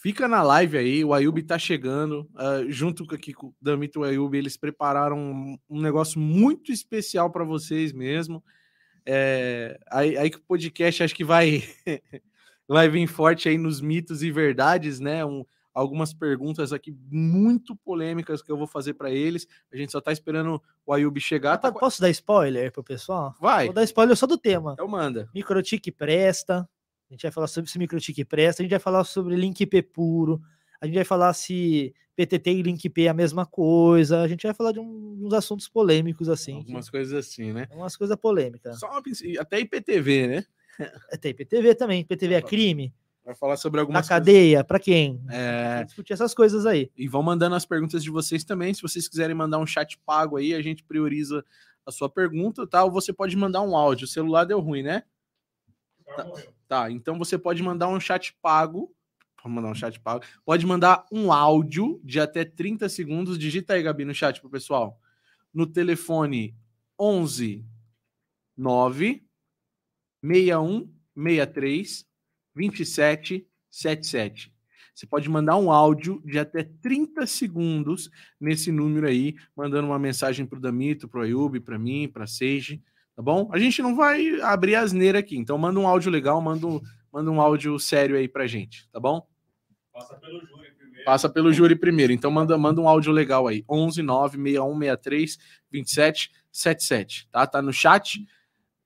Fica 0.02 0.26
na 0.26 0.42
live 0.42 0.76
aí, 0.76 1.04
o 1.04 1.14
Ayub 1.14 1.40
tá 1.44 1.58
chegando. 1.58 2.28
Uh, 2.34 2.68
junto 2.68 3.04
aqui 3.14 3.32
com 3.32 3.48
o 3.48 3.54
Damito 3.60 4.00
e 4.00 4.02
o 4.02 4.04
Ayub, 4.04 4.36
eles 4.36 4.56
prepararam 4.56 5.16
um, 5.16 5.58
um 5.70 5.80
negócio 5.80 6.20
muito 6.20 6.72
especial 6.72 7.30
para 7.30 7.44
vocês 7.44 7.92
mesmo. 7.92 8.42
É, 9.06 9.78
aí, 9.90 10.16
aí 10.16 10.30
que 10.30 10.38
o 10.38 10.42
podcast 10.42 11.02
acho 11.02 11.14
que 11.14 11.24
vai, 11.24 11.62
vai 12.68 12.88
vir 12.88 13.06
forte 13.06 13.48
aí 13.48 13.58
nos 13.58 13.80
mitos 13.80 14.22
e 14.22 14.30
verdades, 14.30 15.00
né? 15.00 15.24
Um, 15.24 15.44
algumas 15.74 16.14
perguntas 16.14 16.72
aqui 16.72 16.96
muito 17.10 17.74
polêmicas 17.76 18.40
que 18.40 18.50
eu 18.50 18.56
vou 18.56 18.66
fazer 18.66 18.94
para 18.94 19.10
eles. 19.10 19.46
A 19.72 19.76
gente 19.76 19.92
só 19.92 20.00
tá 20.00 20.12
esperando 20.12 20.62
o 20.86 20.92
Ayub 20.92 21.18
chegar. 21.20 21.58
Tá... 21.58 21.72
Posso 21.72 22.00
dar 22.00 22.10
spoiler 22.10 22.72
pro 22.72 22.84
pessoal? 22.84 23.34
Vai. 23.40 23.66
Vou 23.66 23.74
dar 23.74 23.84
spoiler 23.84 24.16
só 24.16 24.26
do 24.26 24.38
tema. 24.38 24.72
Então 24.74 24.88
manda. 24.88 25.28
Microtik 25.34 25.90
presta. 25.90 26.68
A 27.10 27.12
gente 27.12 27.22
vai 27.22 27.32
falar 27.32 27.48
sobre 27.48 27.70
se 27.70 27.78
microtik 27.78 28.24
presta. 28.24 28.62
A 28.62 28.64
gente 28.64 28.70
vai 28.70 28.80
falar 28.80 29.04
sobre 29.04 29.36
link 29.36 29.60
IP 29.60 29.82
puro. 29.82 30.40
A 30.84 30.86
gente 30.86 30.96
vai 30.96 31.04
falar 31.04 31.32
se 31.32 31.94
PTT 32.14 32.50
e 32.50 32.62
LinkP 32.62 33.06
é 33.06 33.08
a 33.08 33.14
mesma 33.14 33.46
coisa. 33.46 34.20
A 34.20 34.28
gente 34.28 34.42
vai 34.42 34.52
falar 34.52 34.70
de 34.70 34.80
um, 34.80 35.18
uns 35.18 35.32
assuntos 35.32 35.66
polêmicos 35.66 36.28
assim. 36.28 36.56
Algumas 36.56 36.84
que... 36.84 36.90
coisas 36.90 37.14
assim, 37.14 37.54
né? 37.54 37.66
Umas 37.72 37.96
coisas 37.96 38.14
polêmicas. 38.18 38.78
Só 38.78 38.90
uma... 38.90 39.02
até 39.38 39.60
IPTV, 39.60 40.26
né? 40.26 40.44
Até 41.10 41.30
IPTV 41.30 41.74
também. 41.74 42.02
IPTV 42.02 42.34
é 42.34 42.42
crime. 42.42 42.94
Vai 43.24 43.34
falar 43.34 43.56
sobre 43.56 43.80
algumas 43.80 44.02
Na 44.02 44.06
cadeia, 44.06 44.62
para 44.62 44.78
quem? 44.78 45.24
É... 45.30 45.84
Discutir 45.84 46.12
essas 46.12 46.34
coisas 46.34 46.66
aí. 46.66 46.90
E 46.94 47.08
vão 47.08 47.22
mandando 47.22 47.54
as 47.54 47.64
perguntas 47.64 48.04
de 48.04 48.10
vocês 48.10 48.44
também. 48.44 48.74
Se 48.74 48.82
vocês 48.82 49.08
quiserem 49.08 49.34
mandar 49.34 49.58
um 49.58 49.66
chat 49.66 49.98
pago 50.04 50.36
aí, 50.36 50.52
a 50.52 50.60
gente 50.60 50.84
prioriza 50.84 51.42
a 51.86 51.90
sua 51.90 52.10
pergunta, 52.10 52.66
tá? 52.66 52.84
Ou 52.84 52.90
você 52.90 53.10
pode 53.10 53.34
mandar 53.38 53.62
um 53.62 53.74
áudio. 53.74 54.04
O 54.04 54.08
celular 54.08 54.44
deu 54.44 54.60
ruim, 54.60 54.82
né? 54.82 55.02
Tá, 56.14 56.32
tá, 56.68 56.90
então 56.90 57.18
você 57.18 57.38
pode 57.38 57.62
mandar 57.62 57.88
um 57.88 57.98
chat 57.98 58.36
pago 58.42 58.94
Vamos 59.44 59.56
mandar 59.56 59.70
um 59.70 59.74
chat 59.74 60.00
pago. 60.00 60.24
Pode 60.42 60.66
mandar 60.66 61.04
um 61.12 61.30
áudio 61.30 62.00
de 62.02 62.18
até 62.18 62.46
30 62.46 62.88
segundos. 62.88 63.38
Digita 63.38 63.74
aí, 63.74 63.82
Gabi, 63.82 64.06
no 64.06 64.14
chat 64.14 64.40
pro 64.40 64.48
pessoal. 64.48 64.98
No 65.52 65.66
telefone 65.66 66.56
11 66.98 67.62
9 68.56 69.22
61 70.22 70.90
63 71.14 72.06
27 72.54 73.46
77. 73.70 74.54
Você 74.94 75.06
pode 75.06 75.28
mandar 75.28 75.56
um 75.56 75.72
áudio 75.72 76.22
de 76.24 76.38
até 76.38 76.62
30 76.62 77.26
segundos 77.26 78.08
nesse 78.40 78.70
número 78.70 79.08
aí, 79.08 79.34
mandando 79.54 79.88
uma 79.88 79.98
mensagem 79.98 80.46
pro 80.46 80.60
Damito, 80.60 81.08
pro 81.08 81.20
Ayub, 81.20 81.58
para 81.60 81.76
mim, 81.76 82.08
para 82.08 82.28
Sage, 82.28 82.80
tá 83.14 83.20
bom? 83.20 83.50
A 83.52 83.58
gente 83.58 83.82
não 83.82 83.96
vai 83.96 84.40
abrir 84.40 84.76
asneira 84.76 85.18
aqui, 85.18 85.36
então 85.36 85.58
manda 85.58 85.80
um 85.80 85.88
áudio 85.88 86.12
legal, 86.12 86.40
manda 86.40 86.66
um, 86.66 86.80
manda 87.12 87.28
um 87.28 87.40
áudio 87.40 87.76
sério 87.80 88.16
aí 88.16 88.28
pra 88.28 88.46
gente, 88.46 88.88
tá 88.90 89.00
bom? 89.00 89.26
Passa 89.94 90.16
pelo 90.16 90.40
júri 90.40 90.72
primeiro. 90.72 91.04
Passa 91.04 91.28
pelo 91.28 91.52
júri 91.52 91.76
primeiro. 91.76 92.12
Então 92.12 92.30
manda, 92.32 92.58
manda 92.58 92.80
um 92.80 92.88
áudio 92.88 93.12
legal 93.12 93.46
aí. 93.46 93.64
11 93.68 94.02
9 94.02 94.36
6163 94.36 95.38
27 95.70 96.32
77, 96.50 97.28
tá? 97.30 97.46
Tá 97.46 97.62
no 97.62 97.72
chat. 97.72 98.26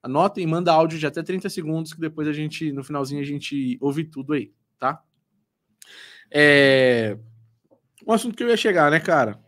Anotem 0.03 0.45
e 0.45 0.47
manda 0.47 0.71
áudio 0.71 0.99
de 0.99 1.07
até 1.07 1.23
30 1.23 1.49
segundos 1.49 1.95
que 1.95 2.01
depois 2.01 2.29
a 2.29 2.33
gente 2.33 2.71
no 2.73 2.85
finalzinho 2.85 3.23
a 3.23 3.25
gente 3.25 3.79
ouve 3.81 4.05
tudo 4.05 4.35
aí, 4.35 4.53
tá? 4.79 5.03
É 6.31 7.17
um 8.07 8.13
assunto 8.13 8.37
que 8.37 8.43
eu 8.43 8.49
ia 8.49 8.57
chegar, 8.57 8.91
né, 8.91 9.01
cara? 9.01 9.39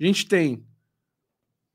A 0.00 0.04
gente 0.04 0.26
tem 0.26 0.64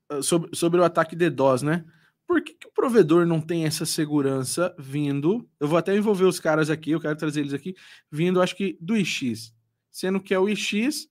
ah, 0.08 0.22
sobre, 0.22 0.56
sobre 0.56 0.80
o 0.80 0.84
ataque 0.84 1.14
DDoS, 1.14 1.62
né? 1.62 1.84
Por 2.32 2.40
que, 2.40 2.54
que, 2.54 2.66
o 2.66 2.72
provedor 2.72 3.26
não 3.26 3.42
tem 3.42 3.66
essa 3.66 3.84
segurança 3.84 4.74
vindo? 4.78 5.46
Eu 5.60 5.68
vou 5.68 5.76
até 5.76 5.94
envolver 5.94 6.24
os 6.24 6.40
caras 6.40 6.70
aqui, 6.70 6.92
eu 6.92 7.00
quero 7.00 7.14
trazer 7.14 7.40
eles 7.40 7.52
aqui, 7.52 7.76
vindo, 8.10 8.40
acho 8.40 8.56
que 8.56 8.78
do 8.80 8.96
IX, 8.96 9.52
sendo 9.90 10.18
que 10.18 10.32
é 10.32 10.38
o 10.38 10.48
IX 10.48 11.10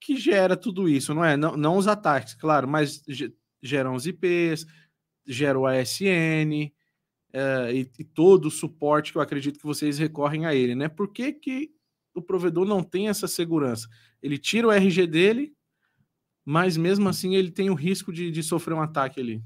que 0.00 0.16
gera 0.16 0.56
tudo 0.56 0.88
isso, 0.88 1.14
não 1.14 1.24
é? 1.24 1.36
Não, 1.36 1.56
não 1.56 1.76
os 1.76 1.86
ataques, 1.86 2.34
claro, 2.34 2.66
mas 2.66 3.00
geram 3.62 3.94
os 3.94 4.08
IPs, 4.08 4.66
gera 5.24 5.56
o 5.56 5.68
ASN 5.68 6.72
é, 7.32 7.72
e, 7.72 7.88
e, 8.00 8.02
todo 8.02 8.46
o 8.46 8.50
suporte 8.50 9.12
que 9.12 9.18
eu 9.18 9.22
acredito 9.22 9.60
que 9.60 9.66
vocês 9.66 9.98
recorrem 10.00 10.46
a 10.46 10.54
ele, 10.54 10.74
né? 10.74 10.88
Por 10.88 11.12
que, 11.12 11.32
que 11.32 11.70
o 12.12 12.20
provedor 12.20 12.66
não 12.66 12.82
tem 12.82 13.08
essa 13.08 13.28
segurança? 13.28 13.88
Ele 14.20 14.36
tira 14.36 14.66
o 14.66 14.72
RG 14.72 15.06
dele, 15.06 15.54
mas 16.44 16.76
mesmo 16.76 17.08
assim 17.08 17.36
ele 17.36 17.52
tem 17.52 17.70
o 17.70 17.74
risco 17.74 18.12
de, 18.12 18.32
de 18.32 18.42
sofrer 18.42 18.74
um 18.74 18.82
ataque 18.82 19.20
ali. 19.20 19.40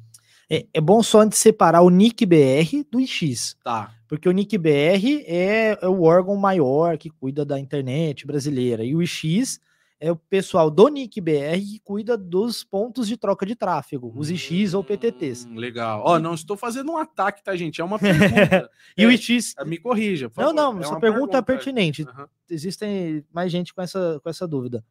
É, 0.50 0.66
é 0.74 0.80
bom 0.80 1.00
só 1.00 1.24
de 1.24 1.36
separar 1.36 1.82
o 1.82 1.90
NIC 1.90 2.26
BR 2.26 2.84
do 2.90 3.00
IX. 3.00 3.56
Tá. 3.62 3.94
Porque 4.08 4.28
o 4.28 4.32
NIC 4.32 4.58
BR 4.58 5.22
é, 5.24 5.78
é, 5.80 5.88
o 5.88 6.02
órgão 6.02 6.34
maior 6.34 6.98
que 6.98 7.08
cuida 7.08 7.44
da 7.44 7.60
internet 7.60 8.26
brasileira. 8.26 8.82
E 8.84 8.96
o 8.96 9.00
IX 9.00 9.60
é 10.00 10.10
o 10.10 10.16
pessoal 10.16 10.68
do 10.68 10.88
NIC 10.88 11.20
BR 11.20 11.60
que 11.60 11.78
cuida 11.84 12.16
dos 12.16 12.64
pontos 12.64 13.06
de 13.06 13.16
troca 13.16 13.46
de 13.46 13.54
tráfego, 13.54 14.12
os 14.16 14.28
IX 14.28 14.74
ou 14.74 14.82
PTTs. 14.82 15.46
Hum, 15.46 15.54
legal. 15.54 16.02
Ó, 16.04 16.14
oh, 16.14 16.18
não 16.18 16.34
estou 16.34 16.56
fazendo 16.56 16.90
um 16.90 16.96
ataque, 16.96 17.44
tá, 17.44 17.54
gente? 17.54 17.80
É 17.80 17.84
uma 17.84 18.00
pergunta. 18.00 18.68
e 18.98 19.04
é, 19.04 19.06
o 19.06 19.12
IX. 19.12 19.54
Me 19.64 19.78
corrija. 19.78 20.28
não, 20.36 20.52
não, 20.52 20.78
é 20.78 20.80
essa 20.80 20.98
pergunta, 20.98 20.98
é 20.98 21.00
pergunta, 21.00 21.38
é 21.38 21.42
pertinente. 21.42 22.02
Uhum. 22.02 22.26
Existem 22.50 23.24
mais 23.32 23.52
gente 23.52 23.72
com 23.72 23.82
essa, 23.82 24.18
com 24.20 24.28
essa 24.28 24.48
dúvida. 24.48 24.84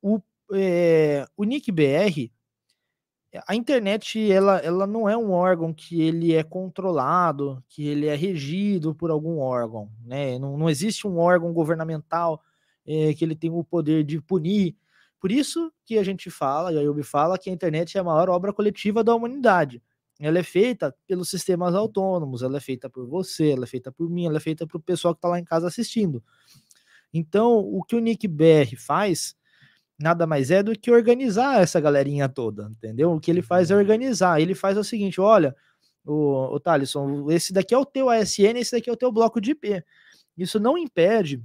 O, 0.00 0.20
é, 0.52 1.26
o 1.36 1.42
NIC 1.42 1.72
BR 1.72 2.30
a 3.46 3.54
internet 3.54 4.30
ela, 4.30 4.58
ela 4.58 4.86
não 4.86 5.08
é 5.08 5.16
um 5.16 5.30
órgão 5.30 5.72
que 5.72 6.02
ele 6.02 6.34
é 6.34 6.42
controlado, 6.42 7.62
que 7.68 7.86
ele 7.86 8.06
é 8.06 8.14
regido 8.14 8.94
por 8.94 9.10
algum 9.10 9.38
órgão, 9.38 9.90
né? 10.04 10.38
Não, 10.38 10.56
não 10.58 10.68
existe 10.68 11.06
um 11.06 11.18
órgão 11.18 11.52
governamental 11.52 12.42
é, 12.86 13.14
que 13.14 13.24
ele 13.24 13.34
tem 13.34 13.50
o 13.50 13.64
poder 13.64 14.04
de 14.04 14.20
punir. 14.20 14.76
Por 15.18 15.32
isso 15.32 15.72
que 15.84 15.98
a 15.98 16.02
gente 16.02 16.30
fala, 16.30 16.72
e 16.72 16.78
a 16.78 16.82
Yubi 16.82 17.02
fala, 17.02 17.38
que 17.38 17.48
a 17.48 17.52
internet 17.52 17.96
é 17.96 18.00
a 18.00 18.04
maior 18.04 18.28
obra 18.28 18.52
coletiva 18.52 19.02
da 19.02 19.14
humanidade. 19.14 19.82
Ela 20.20 20.38
é 20.38 20.42
feita 20.42 20.94
pelos 21.06 21.30
sistemas 21.30 21.74
autônomos, 21.74 22.42
ela 22.42 22.58
é 22.58 22.60
feita 22.60 22.90
por 22.90 23.06
você, 23.06 23.52
ela 23.52 23.64
é 23.64 23.66
feita 23.66 23.90
por 23.90 24.10
mim, 24.10 24.26
ela 24.26 24.36
é 24.36 24.40
feita 24.40 24.66
para 24.66 24.76
o 24.76 24.80
pessoal 24.80 25.14
que 25.14 25.18
está 25.18 25.28
lá 25.28 25.38
em 25.38 25.44
casa 25.44 25.68
assistindo. 25.68 26.22
Então, 27.14 27.58
o 27.58 27.82
que 27.82 27.96
o 27.96 27.98
Nick 27.98 28.26
BR 28.28 28.76
faz 28.76 29.36
nada 29.98 30.26
mais 30.26 30.50
é 30.50 30.62
do 30.62 30.72
que 30.72 30.90
organizar 30.90 31.60
essa 31.60 31.80
galerinha 31.80 32.28
toda, 32.28 32.68
entendeu? 32.70 33.12
O 33.12 33.20
que 33.20 33.30
ele 33.30 33.42
faz 33.42 33.70
é 33.70 33.74
uhum. 33.74 33.80
organizar. 33.80 34.40
Ele 34.40 34.54
faz 34.54 34.76
o 34.76 34.84
seguinte: 34.84 35.20
olha, 35.20 35.54
o, 36.04 36.54
o 36.54 36.60
Thalisson, 36.60 37.30
esse 37.30 37.52
daqui 37.52 37.74
é 37.74 37.78
o 37.78 37.86
teu 37.86 38.08
ASN, 38.10 38.56
esse 38.56 38.72
daqui 38.72 38.90
é 38.90 38.92
o 38.92 38.96
teu 38.96 39.12
bloco 39.12 39.40
de 39.40 39.52
IP. 39.52 39.84
Isso 40.36 40.58
não 40.58 40.76
impede 40.76 41.42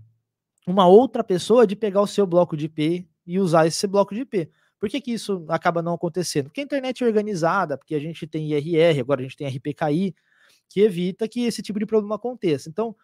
uma 0.66 0.88
outra 0.88 1.24
pessoa 1.24 1.66
de 1.66 1.76
pegar 1.76 2.02
o 2.02 2.08
seu 2.08 2.26
bloco 2.26 2.58
de 2.58 2.66
IP 2.66 3.08
e 3.26 3.40
usar 3.40 3.68
esse 3.68 3.86
bloco 3.88 4.14
de 4.14 4.22
IP. 4.22 4.50
Por 4.80 4.90
que, 4.90 5.02
que 5.02 5.12
isso 5.12 5.46
acaba 5.50 5.82
não 5.82 5.94
acontecendo? 5.94 6.46
Porque 6.46 6.62
a 6.62 6.64
internet 6.64 7.04
é 7.04 7.08
organizada, 7.08 7.78
porque 7.78 7.96
a 7.96 8.00
gente 8.00 8.28
tem 8.28 8.52
IRR, 8.52 9.00
agora 9.00 9.22
a 9.22 9.24
gente 9.24 9.36
tem 9.36 9.48
RPKI, 9.48 10.14
que 10.70 10.82
evita 10.82 11.28
que 11.28 11.46
esse 11.46 11.62
tipo 11.62 11.80
de 11.80 11.86
problema 11.86 12.16
aconteça. 12.16 12.70
Então, 12.70 12.96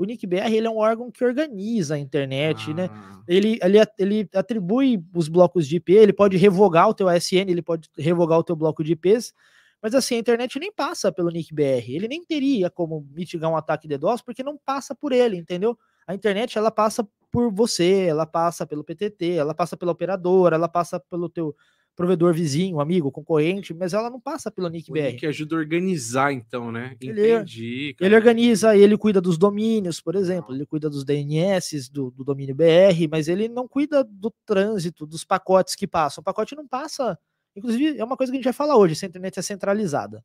o 0.00 0.04
NICBR 0.06 0.50
ele 0.54 0.66
é 0.66 0.70
um 0.70 0.78
órgão 0.78 1.10
que 1.10 1.22
organiza 1.22 1.94
a 1.94 1.98
internet, 1.98 2.72
né? 2.72 2.88
ah. 2.90 3.16
né? 3.18 3.22
Ele, 3.28 3.58
ele, 3.62 3.78
ele 3.98 4.28
atribui 4.34 5.04
os 5.14 5.28
blocos 5.28 5.68
de 5.68 5.76
IP, 5.76 5.92
ele 5.92 6.12
pode 6.12 6.38
revogar 6.38 6.88
o 6.88 6.94
teu 6.94 7.06
ASN, 7.06 7.50
ele 7.50 7.60
pode 7.60 7.90
revogar 7.98 8.38
o 8.38 8.42
teu 8.42 8.56
bloco 8.56 8.82
de 8.82 8.92
IPs, 8.92 9.34
mas 9.82 9.94
assim, 9.94 10.14
a 10.14 10.18
internet 10.18 10.58
nem 10.58 10.72
passa 10.72 11.12
pelo 11.12 11.30
NICBR, 11.30 11.94
ele 11.94 12.08
nem 12.08 12.24
teria 12.24 12.70
como 12.70 13.06
mitigar 13.14 13.50
um 13.50 13.56
ataque 13.56 13.86
de 13.86 13.98
DDoS, 13.98 14.22
porque 14.22 14.42
não 14.42 14.56
passa 14.56 14.94
por 14.94 15.12
ele, 15.12 15.36
entendeu? 15.36 15.78
A 16.06 16.14
internet, 16.14 16.56
ela 16.56 16.70
passa 16.70 17.06
por 17.30 17.52
você, 17.52 18.06
ela 18.08 18.24
passa 18.24 18.66
pelo 18.66 18.82
PTT, 18.82 19.32
ela 19.32 19.54
passa 19.54 19.76
pela 19.76 19.92
operadora, 19.92 20.56
ela 20.56 20.68
passa 20.68 20.98
pelo 20.98 21.28
teu 21.28 21.54
provedor 22.00 22.32
vizinho, 22.32 22.80
amigo, 22.80 23.12
concorrente, 23.12 23.74
mas 23.74 23.92
ela 23.92 24.08
não 24.08 24.18
passa 24.18 24.50
pela 24.50 24.70
Nick 24.70 24.90
BR. 24.90 25.18
Que 25.18 25.26
ajuda 25.26 25.54
a 25.54 25.58
organizar, 25.58 26.32
então, 26.32 26.72
né? 26.72 26.96
Ele, 26.98 27.34
Entendi. 27.34 27.94
Cara. 27.98 28.08
Ele 28.08 28.16
organiza, 28.16 28.74
ele 28.74 28.96
cuida 28.96 29.20
dos 29.20 29.36
domínios, 29.36 30.00
por 30.00 30.14
exemplo, 30.14 30.54
ele 30.54 30.64
cuida 30.64 30.88
dos 30.88 31.04
DNS 31.04 31.90
do, 31.92 32.10
do 32.10 32.24
domínio 32.24 32.54
BR, 32.54 33.06
mas 33.10 33.28
ele 33.28 33.48
não 33.48 33.68
cuida 33.68 34.02
do 34.02 34.32
trânsito, 34.46 35.06
dos 35.06 35.24
pacotes 35.24 35.74
que 35.74 35.86
passam. 35.86 36.22
O 36.22 36.24
pacote 36.24 36.56
não 36.56 36.66
passa. 36.66 37.18
Inclusive, 37.54 37.98
é 37.98 38.04
uma 38.04 38.16
coisa 38.16 38.32
que 38.32 38.36
a 38.36 38.38
gente 38.38 38.44
vai 38.44 38.54
falar 38.54 38.78
hoje: 38.78 38.96
se 38.96 39.04
a 39.04 39.08
internet 39.08 39.38
é 39.38 39.42
centralizada. 39.42 40.24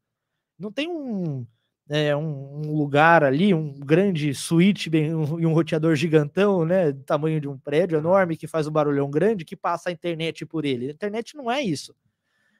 Não 0.57 0.71
tem 0.71 0.87
um 0.87 1.45
é, 1.89 2.15
um, 2.15 2.61
um, 2.65 2.77
lugar 2.77 3.23
ali, 3.23 3.53
um 3.53 3.71
grande 3.71 4.33
suíte 4.33 4.89
bem, 4.89 5.13
um, 5.13 5.39
e 5.39 5.45
um 5.45 5.53
roteador 5.53 5.95
gigantão, 5.95 6.65
né, 6.65 6.91
do 6.91 7.03
tamanho 7.03 7.39
de 7.39 7.47
um 7.47 7.57
prédio 7.57 7.97
enorme 7.97 8.37
que 8.37 8.47
faz 8.47 8.67
um 8.67 8.71
barulhão 8.71 9.09
grande 9.09 9.45
que 9.45 9.55
passa 9.55 9.89
a 9.89 9.91
internet 9.91 10.45
por 10.45 10.65
ele. 10.65 10.87
A 10.87 10.91
internet 10.91 11.35
não 11.35 11.51
é 11.51 11.61
isso. 11.61 11.95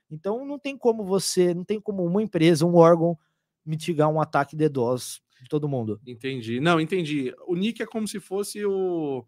Então 0.10 0.46
não 0.46 0.60
tem 0.60 0.78
como 0.78 1.04
você, 1.04 1.54
não 1.54 1.64
tem 1.64 1.80
como 1.80 2.04
uma 2.06 2.22
empresa, 2.22 2.66
um 2.66 2.76
órgão 2.76 3.18
mitigar 3.66 4.10
um 4.10 4.22
ataque 4.22 4.56
de 4.56 4.70
DDoS 4.70 5.22
de 5.42 5.50
todo 5.50 5.68
mundo. 5.68 6.00
Entendi. 6.06 6.60
Não, 6.60 6.80
entendi. 6.80 7.34
O 7.48 7.56
NIC 7.56 7.82
é 7.82 7.86
como 7.86 8.08
se 8.08 8.20
fosse 8.20 8.64
o 8.66 9.26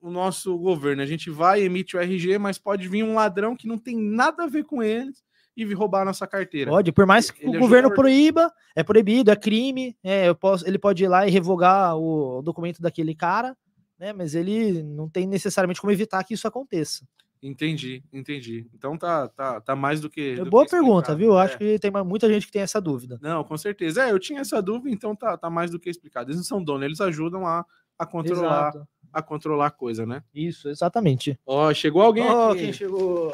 o 0.00 0.10
nosso 0.10 0.56
governo. 0.56 1.02
A 1.02 1.06
gente 1.06 1.28
vai, 1.28 1.62
emite 1.62 1.96
o 1.96 2.00
RG, 2.00 2.38
mas 2.38 2.56
pode 2.56 2.88
vir 2.88 3.02
um 3.02 3.14
ladrão 3.14 3.56
que 3.56 3.66
não 3.66 3.76
tem 3.76 3.96
nada 3.96 4.44
a 4.44 4.46
ver 4.46 4.64
com 4.64 4.80
eles 4.80 5.24
e 5.58 5.74
roubar 5.74 6.02
a 6.02 6.04
nossa 6.06 6.26
carteira. 6.26 6.70
Pode, 6.70 6.92
por 6.92 7.06
mais 7.06 7.30
que 7.30 7.44
ele 7.44 7.56
o 7.56 7.60
governo 7.60 7.92
proíba, 7.92 8.52
é 8.76 8.82
proibido, 8.82 9.30
é 9.30 9.36
crime, 9.36 9.96
é, 10.04 10.28
eu 10.28 10.34
posso, 10.34 10.66
ele 10.66 10.78
pode 10.78 11.02
ir 11.02 11.08
lá 11.08 11.26
e 11.26 11.30
revogar 11.30 11.96
o, 11.96 12.40
documento 12.42 12.80
daquele 12.80 13.14
cara, 13.14 13.56
né? 13.98 14.12
Mas 14.12 14.34
ele 14.34 14.82
não 14.82 15.08
tem 15.08 15.26
necessariamente 15.26 15.80
como 15.80 15.92
evitar 15.92 16.22
que 16.22 16.34
isso 16.34 16.46
aconteça. 16.46 17.04
Entendi, 17.42 18.02
entendi. 18.12 18.68
Então 18.74 18.96
tá, 18.96 19.28
tá, 19.28 19.60
tá 19.60 19.76
mais 19.76 20.00
do 20.00 20.10
que. 20.10 20.32
É 20.32 20.44
do 20.44 20.50
boa 20.50 20.64
que 20.64 20.70
pergunta, 20.70 21.14
viu? 21.14 21.38
É. 21.38 21.42
Acho 21.42 21.58
que 21.58 21.78
tem 21.78 21.90
muita 22.04 22.28
gente 22.28 22.46
que 22.46 22.52
tem 22.52 22.62
essa 22.62 22.80
dúvida. 22.80 23.18
Não, 23.22 23.44
com 23.44 23.56
certeza. 23.56 24.04
É, 24.04 24.10
eu 24.10 24.18
tinha 24.18 24.40
essa 24.40 24.60
dúvida, 24.60 24.94
então 24.94 25.14
tá, 25.14 25.36
tá 25.36 25.48
mais 25.48 25.70
do 25.70 25.78
que 25.78 25.88
explicado. 25.88 26.30
Eles 26.30 26.36
não 26.36 26.44
são 26.44 26.62
donos, 26.62 26.84
eles 26.84 27.00
ajudam 27.00 27.46
a, 27.46 27.64
a 27.96 28.06
controlar 28.06 28.70
Exato. 28.70 28.88
a 29.12 29.22
controlar 29.22 29.66
a 29.66 29.70
coisa, 29.70 30.04
né? 30.04 30.22
Isso, 30.34 30.68
exatamente. 30.68 31.38
Ó, 31.46 31.72
chegou 31.72 32.02
alguém 32.02 32.28
oh, 32.28 32.50
aqui. 32.50 32.60
quem 32.60 32.72
chegou? 32.72 33.32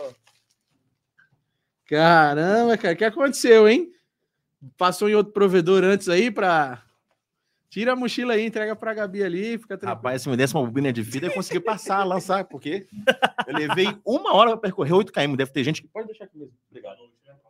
Caramba, 1.86 2.76
cara, 2.78 2.94
o 2.94 2.96
que 2.96 3.04
aconteceu, 3.04 3.68
hein? 3.68 3.92
Passou 4.76 5.08
em 5.08 5.14
outro 5.14 5.32
provedor 5.32 5.84
antes 5.84 6.08
aí 6.08 6.30
para 6.30 6.82
Tira 7.74 7.92
a 7.92 7.96
mochila 7.96 8.34
aí, 8.34 8.46
entrega 8.46 8.76
pra 8.76 8.94
Gabi 8.94 9.24
ali, 9.24 9.58
fica 9.58 9.76
tranquilo. 9.76 9.96
Rapaz, 9.96 10.22
se 10.22 10.28
me 10.28 10.36
desse 10.36 10.54
uma 10.54 10.64
bobina 10.64 10.92
de 10.92 11.02
fita, 11.02 11.26
eu 11.26 11.32
consegui 11.32 11.58
passar, 11.58 12.04
lançar, 12.04 12.44
porque 12.44 12.86
eu 13.48 13.52
levei 13.52 13.88
uma 14.06 14.32
hora 14.32 14.50
para 14.50 14.60
percorrer 14.60 14.92
8 14.92 15.12
km. 15.12 15.34
Deve 15.34 15.50
ter 15.50 15.64
gente 15.64 15.82
que. 15.82 15.88
Pode 15.88 16.06
deixar 16.06 16.26
aqui 16.26 16.38
mesmo. 16.38 16.54
Obrigado. 16.70 16.98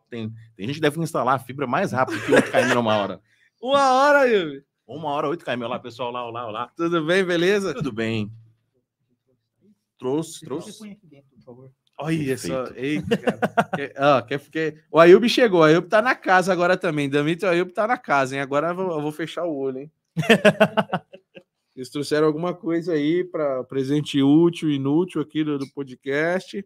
Tem, 0.09 0.32
tem 0.57 0.66
gente 0.66 0.76
que 0.76 0.80
deve 0.80 0.99
instalar 0.99 1.35
a 1.35 1.39
fibra 1.39 1.66
mais 1.66 1.93
rápido 1.93 2.24
que 2.24 2.32
8 2.32 2.51
km 2.51 2.74
numa 2.74 2.97
hora. 2.97 3.20
Uma 3.61 3.93
hora, 3.93 4.26
Yuri. 4.26 4.64
Uma 4.87 5.11
hora, 5.11 5.28
8 5.28 5.45
km. 5.45 5.64
Olá, 5.64 5.78
pessoal, 5.78 6.11
lá, 6.11 6.26
olá, 6.26 6.47
olá. 6.47 6.72
Tudo 6.74 7.05
bem, 7.05 7.22
beleza? 7.22 7.74
Tudo 7.74 7.93
bem. 7.93 8.32
Trouxe, 9.99 10.41
trouxe. 10.41 10.78
Põe 10.78 10.93
aqui 10.93 11.07
dentro, 11.07 11.28
por 11.37 11.43
favor. 11.43 11.70
Olha 11.97 12.37
só, 12.37 12.67
eita, 12.75 13.17
cara. 13.17 14.23
quer, 14.23 14.41
quer, 14.51 14.85
o 14.91 14.99
Ayub 14.99 15.29
chegou, 15.29 15.61
o 15.61 15.63
Ayub 15.63 15.89
tá 15.89 16.03
na 16.03 16.15
casa 16.15 16.53
agora 16.53 16.77
também. 16.77 17.09
Damito 17.09 17.47
o 17.47 17.49
Ayub 17.49 17.73
tá 17.73 17.87
na 17.87 17.97
casa, 17.97 18.35
hein? 18.35 18.41
Agora 18.41 18.69
eu 18.69 18.75
vou, 18.75 18.91
eu 18.93 19.01
vou 19.01 19.13
fechar 19.13 19.45
o 19.45 19.57
olho, 19.57 19.79
hein? 19.79 19.93
Eles 21.77 21.91
trouxeram 21.91 22.27
alguma 22.27 22.55
coisa 22.55 22.93
aí 22.93 23.25
para 23.25 23.65
presente 23.65 24.23
útil, 24.23 24.71
inútil 24.71 25.21
aqui 25.21 25.43
do, 25.43 25.59
do 25.59 25.69
podcast. 25.71 26.65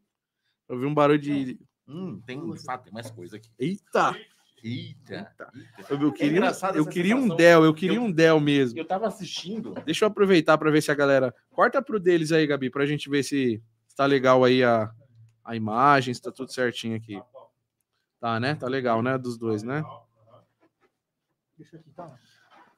Eu 0.68 0.78
vi 0.78 0.86
um 0.86 0.94
barulho 0.94 1.18
de. 1.18 1.58
Hum, 1.86 2.20
tem, 2.26 2.50
de 2.50 2.62
fato, 2.62 2.84
tem 2.84 2.92
mais 2.92 3.10
coisa 3.10 3.36
aqui. 3.36 3.48
Eita! 3.58 4.14
Eita! 4.62 5.32
Eita. 5.54 5.84
Eu, 5.88 6.00
eu, 6.02 6.12
queria, 6.12 6.40
é 6.44 6.78
eu 6.78 6.86
queria 6.86 7.16
um 7.16 7.28
Dell, 7.28 7.64
eu 7.64 7.72
queria 7.72 7.96
eu, 7.96 8.02
um 8.02 8.12
Dell 8.12 8.38
mesmo. 8.38 8.78
Eu 8.78 8.84
tava 8.84 9.06
assistindo. 9.06 9.72
Deixa 9.86 10.04
eu 10.04 10.08
aproveitar 10.08 10.58
para 10.58 10.70
ver 10.70 10.82
se 10.82 10.90
a 10.90 10.94
galera. 10.94 11.34
Corta 11.50 11.80
pro 11.80 11.98
deles 11.98 12.30
aí, 12.30 12.46
Gabi, 12.46 12.68
pra 12.68 12.84
gente 12.84 13.08
ver 13.08 13.22
se 13.22 13.62
tá 13.96 14.04
legal 14.04 14.44
aí 14.44 14.62
a, 14.62 14.90
a 15.48 15.56
imagem, 15.56 16.12
está 16.12 16.30
tudo 16.30 16.52
certinho 16.52 16.94
aqui. 16.94 17.18
Tá, 18.20 18.38
né? 18.38 18.54
Tá 18.54 18.68
legal, 18.68 19.02
né? 19.02 19.16
Dos 19.16 19.38
dois, 19.38 19.62
né? 19.62 19.82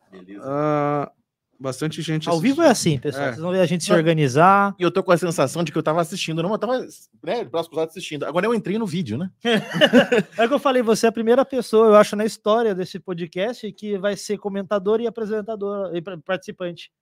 Beleza. 0.08 0.40
Uh, 0.40 1.10
bastante 1.58 2.00
gente. 2.00 2.28
Ao 2.28 2.38
vivo 2.38 2.62
é 2.62 2.68
assim, 2.68 2.96
pessoal. 2.96 3.24
É. 3.24 3.28
Vocês 3.30 3.42
vão 3.42 3.50
ver 3.50 3.58
a 3.58 3.66
gente 3.66 3.82
se 3.82 3.92
organizar. 3.92 4.76
E 4.78 4.84
eu 4.84 4.90
tô 4.90 5.02
com 5.02 5.10
a 5.10 5.18
sensação 5.18 5.64
de 5.64 5.72
que 5.72 5.78
eu 5.78 5.82
tava 5.82 6.00
assistindo, 6.00 6.44
não, 6.44 6.52
eu 6.52 6.58
tava, 6.58 6.86
né, 7.24 7.42
braço 7.42 7.68
cruzado 7.68 7.88
assistindo. 7.88 8.24
Agora 8.24 8.46
eu 8.46 8.54
entrei 8.54 8.78
no 8.78 8.86
vídeo, 8.86 9.18
né? 9.18 9.32
é 10.38 10.46
que 10.46 10.54
eu 10.54 10.58
falei, 10.60 10.80
você 10.80 11.06
é 11.06 11.08
a 11.08 11.12
primeira 11.12 11.44
pessoa, 11.44 11.88
eu 11.88 11.96
acho, 11.96 12.14
na 12.14 12.24
história 12.24 12.72
desse 12.72 13.00
podcast 13.00 13.72
que 13.72 13.98
vai 13.98 14.16
ser 14.16 14.38
comentador 14.38 15.00
e 15.00 15.08
apresentador 15.08 15.90
e 15.92 16.00
participante. 16.00 16.92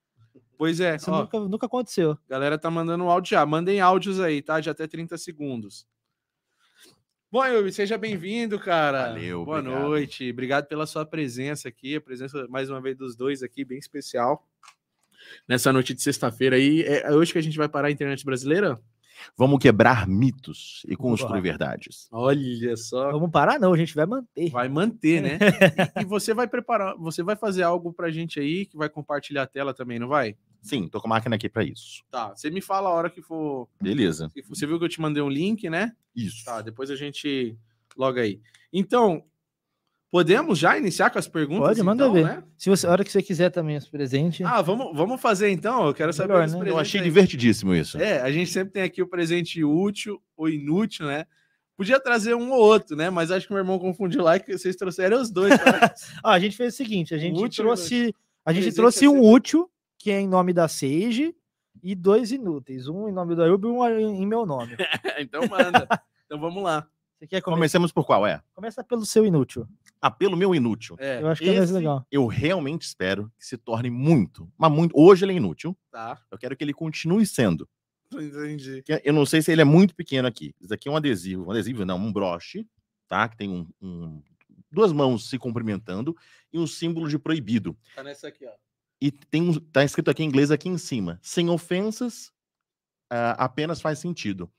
Pois 0.58 0.80
é. 0.80 0.96
Isso 0.96 1.10
ó, 1.10 1.20
nunca, 1.20 1.40
nunca 1.40 1.66
aconteceu. 1.66 2.18
Galera 2.28 2.58
tá 2.58 2.68
mandando 2.68 3.04
áudio 3.04 3.30
já. 3.30 3.46
Mandem 3.46 3.80
áudios 3.80 4.18
aí, 4.18 4.42
tá? 4.42 4.58
De 4.58 4.68
até 4.68 4.88
30 4.88 5.16
segundos. 5.16 5.86
Bom, 7.30 7.46
Yubi, 7.46 7.70
seja 7.72 7.96
bem-vindo, 7.96 8.58
cara. 8.58 9.10
Valeu, 9.10 9.44
Boa 9.44 9.60
obrigado. 9.60 9.82
noite. 9.82 10.30
Obrigado 10.30 10.66
pela 10.66 10.84
sua 10.84 11.06
presença 11.06 11.68
aqui. 11.68 11.94
A 11.94 12.00
presença, 12.00 12.48
mais 12.48 12.68
uma 12.68 12.80
vez, 12.80 12.96
dos 12.96 13.14
dois 13.14 13.42
aqui, 13.42 13.64
bem 13.64 13.78
especial. 13.78 14.48
Nessa 15.46 15.72
noite 15.72 15.94
de 15.94 16.02
sexta-feira 16.02 16.56
aí. 16.56 16.82
É 16.82 17.12
hoje 17.12 17.32
que 17.32 17.38
a 17.38 17.42
gente 17.42 17.56
vai 17.56 17.68
parar 17.68 17.88
a 17.88 17.90
internet 17.92 18.24
brasileira? 18.24 18.80
Vamos 19.36 19.58
quebrar 19.58 20.06
mitos 20.06 20.84
e 20.88 20.96
construir 20.96 21.40
verdades. 21.40 22.08
Olha 22.10 22.76
só. 22.76 23.10
Vamos 23.12 23.30
parar, 23.30 23.58
não, 23.58 23.72
a 23.72 23.76
gente 23.76 23.94
vai 23.94 24.06
manter. 24.06 24.50
Vai 24.50 24.68
manter, 24.68 25.22
né? 25.22 25.38
e, 25.98 26.02
e, 26.02 26.04
você 26.04 26.34
vai 26.34 26.46
preparar, 26.46 26.96
você 26.96 27.22
vai 27.22 27.36
fazer 27.36 27.62
algo 27.62 27.92
pra 27.92 28.10
gente 28.10 28.40
aí 28.40 28.66
que 28.66 28.76
vai 28.76 28.88
compartilhar 28.88 29.42
a 29.42 29.46
tela 29.46 29.74
também, 29.74 29.98
não 29.98 30.08
vai? 30.08 30.36
Sim, 30.60 30.88
tô 30.88 31.00
com 31.00 31.06
a 31.06 31.10
máquina 31.10 31.36
aqui 31.36 31.48
para 31.48 31.64
isso. 31.64 32.02
Tá, 32.10 32.30
você 32.30 32.50
me 32.50 32.60
fala 32.60 32.88
a 32.88 32.92
hora 32.92 33.10
que 33.10 33.22
for. 33.22 33.68
Beleza. 33.80 34.30
Você 34.48 34.66
viu 34.66 34.78
que 34.78 34.84
eu 34.84 34.88
te 34.88 35.00
mandei 35.00 35.22
um 35.22 35.28
link, 35.28 35.68
né? 35.70 35.92
Isso. 36.14 36.44
Tá, 36.44 36.60
depois 36.60 36.90
a 36.90 36.96
gente 36.96 37.56
loga 37.96 38.22
aí. 38.22 38.40
Então, 38.72 39.24
podemos 40.10 40.58
já 40.58 40.76
iniciar 40.78 41.10
com 41.10 41.18
as 41.18 41.28
perguntas? 41.28 41.68
Pode, 41.68 41.82
manda 41.82 42.04
então, 42.04 42.12
ver. 42.12 42.24
Né? 42.24 42.42
Se 42.56 42.70
você, 42.70 42.86
a 42.86 42.90
hora 42.90 43.04
que 43.04 43.12
você 43.12 43.22
quiser 43.22 43.50
também 43.50 43.76
os 43.76 43.88
presentes. 43.88 44.44
Ah, 44.46 44.62
vamos, 44.62 44.96
vamos 44.96 45.20
fazer 45.20 45.50
então. 45.50 45.86
Eu 45.86 45.94
quero 45.94 46.12
saber 46.12 46.34
Melhor, 46.34 46.64
né? 46.64 46.70
Eu 46.70 46.78
achei 46.78 47.00
aí. 47.00 47.04
divertidíssimo 47.04 47.74
isso. 47.74 47.98
É, 47.98 48.20
a 48.20 48.30
gente 48.30 48.50
sempre 48.50 48.72
tem 48.72 48.82
aqui 48.82 49.02
o 49.02 49.06
presente 49.06 49.62
útil 49.64 50.20
ou 50.36 50.48
inútil, 50.48 51.06
né? 51.06 51.26
Podia 51.76 52.00
trazer 52.00 52.34
um 52.34 52.50
ou 52.50 52.60
outro, 52.60 52.96
né? 52.96 53.08
Mas 53.08 53.30
acho 53.30 53.46
que 53.46 53.52
meu 53.52 53.60
irmão 53.62 53.78
confundiu 53.78 54.22
lá 54.22 54.38
que 54.38 54.56
vocês 54.56 54.74
trouxeram 54.74 55.20
os 55.20 55.30
dois. 55.30 55.52
ah, 56.24 56.32
a 56.32 56.38
gente 56.38 56.56
fez 56.56 56.74
o 56.74 56.76
seguinte: 56.76 57.14
a 57.14 57.18
gente 57.18 57.48
trouxe, 57.56 58.12
a 58.44 58.52
gente 58.52 58.74
trouxe 58.74 59.06
um 59.06 59.22
útil 59.22 59.70
que 59.98 60.10
é 60.10 60.20
em 60.20 60.28
nome 60.28 60.52
da 60.52 60.68
Sage, 60.68 61.34
e 61.82 61.94
dois 61.94 62.32
inúteis. 62.32 62.88
Um 62.88 63.08
em 63.08 63.12
nome 63.12 63.34
do 63.34 63.42
Ayub 63.42 63.64
e 63.64 63.68
um 63.68 63.84
em 63.86 64.26
meu 64.26 64.46
nome. 64.46 64.76
então 65.18 65.42
manda. 65.48 65.86
então 66.26 66.38
vamos 66.38 66.62
lá. 66.62 66.86
Você 67.18 67.26
quer 67.26 67.40
começar? 67.40 67.56
Comecemos 67.56 67.92
por 67.92 68.06
qual 68.06 68.26
é? 68.26 68.40
Começa 68.54 68.84
pelo 68.84 69.04
seu 69.04 69.26
inútil. 69.26 69.66
Ah, 70.00 70.10
pelo 70.10 70.36
meu 70.36 70.54
inútil. 70.54 70.96
É, 70.98 71.20
Eu 71.20 71.28
acho 71.28 71.42
que 71.42 71.48
é 71.50 71.56
mais 71.58 71.70
legal. 71.70 72.06
Eu 72.10 72.26
realmente 72.26 72.82
espero 72.82 73.32
que 73.38 73.44
se 73.44 73.56
torne 73.56 73.90
muito, 73.90 74.50
mas 74.56 74.70
muito. 74.70 74.92
Hoje 74.98 75.24
ele 75.24 75.32
é 75.32 75.36
inútil. 75.36 75.76
tá. 75.90 76.20
Eu 76.30 76.38
quero 76.38 76.56
que 76.56 76.62
ele 76.64 76.72
continue 76.74 77.26
sendo. 77.26 77.68
Entendi. 78.12 78.82
Eu 79.04 79.12
não 79.12 79.26
sei 79.26 79.42
se 79.42 79.52
ele 79.52 79.60
é 79.60 79.64
muito 79.64 79.94
pequeno 79.94 80.26
aqui. 80.26 80.54
Isso 80.60 80.72
aqui 80.72 80.88
é 80.88 80.92
um 80.92 80.96
adesivo, 80.96 81.46
um 81.46 81.50
adesivo 81.50 81.84
não, 81.84 81.98
um 81.98 82.12
broche, 82.12 82.66
tá? 83.06 83.28
Que 83.28 83.36
tem 83.36 83.50
um, 83.50 83.66
um- 83.82 84.22
duas 84.70 84.92
mãos 84.92 85.28
se 85.28 85.38
cumprimentando 85.38 86.16
e 86.52 86.58
um 86.58 86.66
símbolo 86.66 87.08
de 87.08 87.18
proibido. 87.18 87.76
Tá 87.94 88.02
nessa 88.02 88.28
aqui, 88.28 88.46
ó. 88.46 88.52
E 89.00 89.10
tem 89.10 89.42
um, 89.42 89.54
tá 89.54 89.84
escrito 89.84 90.10
aqui 90.10 90.22
em 90.22 90.26
inglês 90.26 90.50
aqui 90.50 90.68
em 90.68 90.78
cima, 90.78 91.18
sem 91.22 91.48
ofensas, 91.50 92.32
ah, 93.10 93.32
apenas 93.44 93.80
faz 93.80 93.98
sentido. 93.98 94.50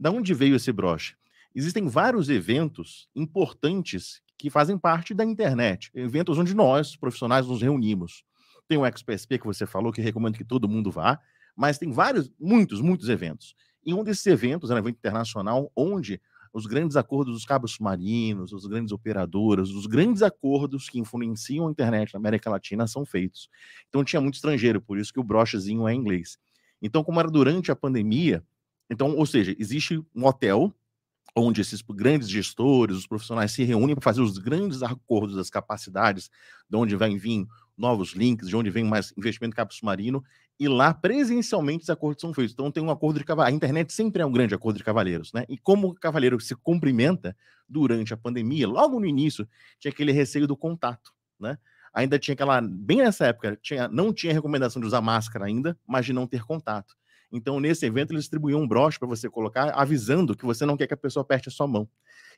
Da 0.00 0.10
onde 0.10 0.32
veio 0.34 0.56
esse 0.56 0.72
broche? 0.72 1.14
Existem 1.54 1.86
vários 1.86 2.28
eventos 2.28 3.08
importantes 3.14 4.20
que 4.36 4.50
fazem 4.50 4.76
parte 4.76 5.14
da 5.14 5.24
internet, 5.24 5.90
eventos 5.94 6.38
onde 6.38 6.54
nós, 6.54 6.96
profissionais, 6.96 7.46
nos 7.46 7.62
reunimos. 7.62 8.24
Tem 8.68 8.78
o 8.78 8.86
XPSP 8.86 9.38
que 9.38 9.46
você 9.46 9.66
falou, 9.66 9.92
que 9.92 10.00
recomendo 10.00 10.36
que 10.36 10.44
todo 10.44 10.68
mundo 10.68 10.90
vá, 10.90 11.20
mas 11.56 11.78
tem 11.78 11.92
vários, 11.92 12.30
muitos, 12.38 12.80
muitos 12.80 13.08
eventos. 13.08 13.54
E 13.84 13.92
um 13.94 14.02
desses 14.02 14.26
eventos 14.26 14.70
é 14.70 14.74
um 14.74 14.78
evento 14.78 14.96
internacional 14.96 15.70
onde 15.76 16.20
os 16.52 16.66
grandes 16.66 16.96
acordos 16.96 17.34
dos 17.34 17.44
cabos 17.44 17.72
submarinos, 17.72 18.52
os 18.52 18.64
grandes 18.66 18.92
operadoras, 18.92 19.70
os 19.70 19.86
grandes 19.86 20.22
acordos 20.22 20.88
que 20.88 21.00
influenciam 21.00 21.66
a 21.66 21.70
internet 21.70 22.14
na 22.14 22.18
América 22.18 22.48
Latina 22.48 22.86
são 22.86 23.04
feitos. 23.04 23.48
Então 23.88 24.04
tinha 24.04 24.20
muito 24.20 24.34
estrangeiro, 24.34 24.80
por 24.80 24.96
isso 24.96 25.12
que 25.12 25.18
o 25.18 25.24
brochezinho 25.24 25.88
é 25.88 25.92
inglês. 25.92 26.38
Então, 26.80 27.02
como 27.02 27.18
era 27.18 27.28
durante 27.28 27.72
a 27.72 27.76
pandemia, 27.76 28.44
então, 28.88 29.16
ou 29.16 29.26
seja, 29.26 29.56
existe 29.58 30.00
um 30.14 30.26
hotel 30.26 30.72
onde 31.36 31.60
esses 31.60 31.82
grandes 31.82 32.28
gestores, 32.28 32.96
os 32.96 33.06
profissionais 33.06 33.52
se 33.52 33.64
reúnem 33.64 33.94
para 33.94 34.04
fazer 34.04 34.20
os 34.20 34.38
grandes 34.38 34.82
acordos 34.82 35.36
das 35.36 35.50
capacidades, 35.50 36.30
de 36.68 36.76
onde 36.76 36.94
vai 36.94 37.16
vir 37.16 37.46
novos 37.76 38.12
links, 38.12 38.48
de 38.48 38.56
onde 38.56 38.70
vem 38.70 38.84
mais 38.84 39.12
investimento 39.16 39.56
cabo 39.56 39.72
submarino, 39.72 40.22
e 40.58 40.68
lá 40.68 40.94
presencialmente 40.94 41.82
os 41.82 41.90
acordos 41.90 42.20
são 42.20 42.32
feitos. 42.32 42.52
Então 42.52 42.70
tem 42.70 42.82
um 42.82 42.90
acordo 42.90 43.18
de 43.18 43.24
cavaleiros. 43.24 43.52
A 43.52 43.56
internet 43.56 43.92
sempre 43.92 44.22
é 44.22 44.26
um 44.26 44.30
grande 44.30 44.54
acordo 44.54 44.76
de 44.76 44.84
cavalheiros, 44.84 45.32
né? 45.32 45.44
E 45.48 45.58
como 45.58 45.88
o 45.88 45.94
cavaleiro 45.94 46.38
se 46.40 46.54
cumprimenta 46.54 47.36
durante 47.68 48.14
a 48.14 48.16
pandemia, 48.16 48.68
logo 48.68 49.00
no 49.00 49.06
início, 49.06 49.48
tinha 49.80 49.90
aquele 49.90 50.12
receio 50.12 50.46
do 50.46 50.56
contato, 50.56 51.12
né? 51.40 51.58
Ainda 51.92 52.18
tinha 52.18 52.34
aquela, 52.34 52.60
bem 52.60 52.98
nessa 52.98 53.26
época, 53.26 53.58
tinha, 53.60 53.88
não 53.88 54.12
tinha 54.12 54.32
recomendação 54.32 54.80
de 54.80 54.86
usar 54.86 55.00
máscara 55.00 55.46
ainda, 55.46 55.78
mas 55.86 56.06
de 56.06 56.12
não 56.12 56.26
ter 56.26 56.44
contato. 56.44 56.94
Então, 57.34 57.58
nesse 57.58 57.84
evento, 57.84 58.12
eles 58.12 58.22
distribuíam 58.22 58.62
um 58.62 58.68
broche 58.68 58.96
para 58.96 59.08
você 59.08 59.28
colocar, 59.28 59.70
avisando 59.70 60.36
que 60.36 60.44
você 60.44 60.64
não 60.64 60.76
quer 60.76 60.86
que 60.86 60.94
a 60.94 60.96
pessoa 60.96 61.22
aperte 61.22 61.48
a 61.48 61.52
sua 61.52 61.66
mão. 61.66 61.88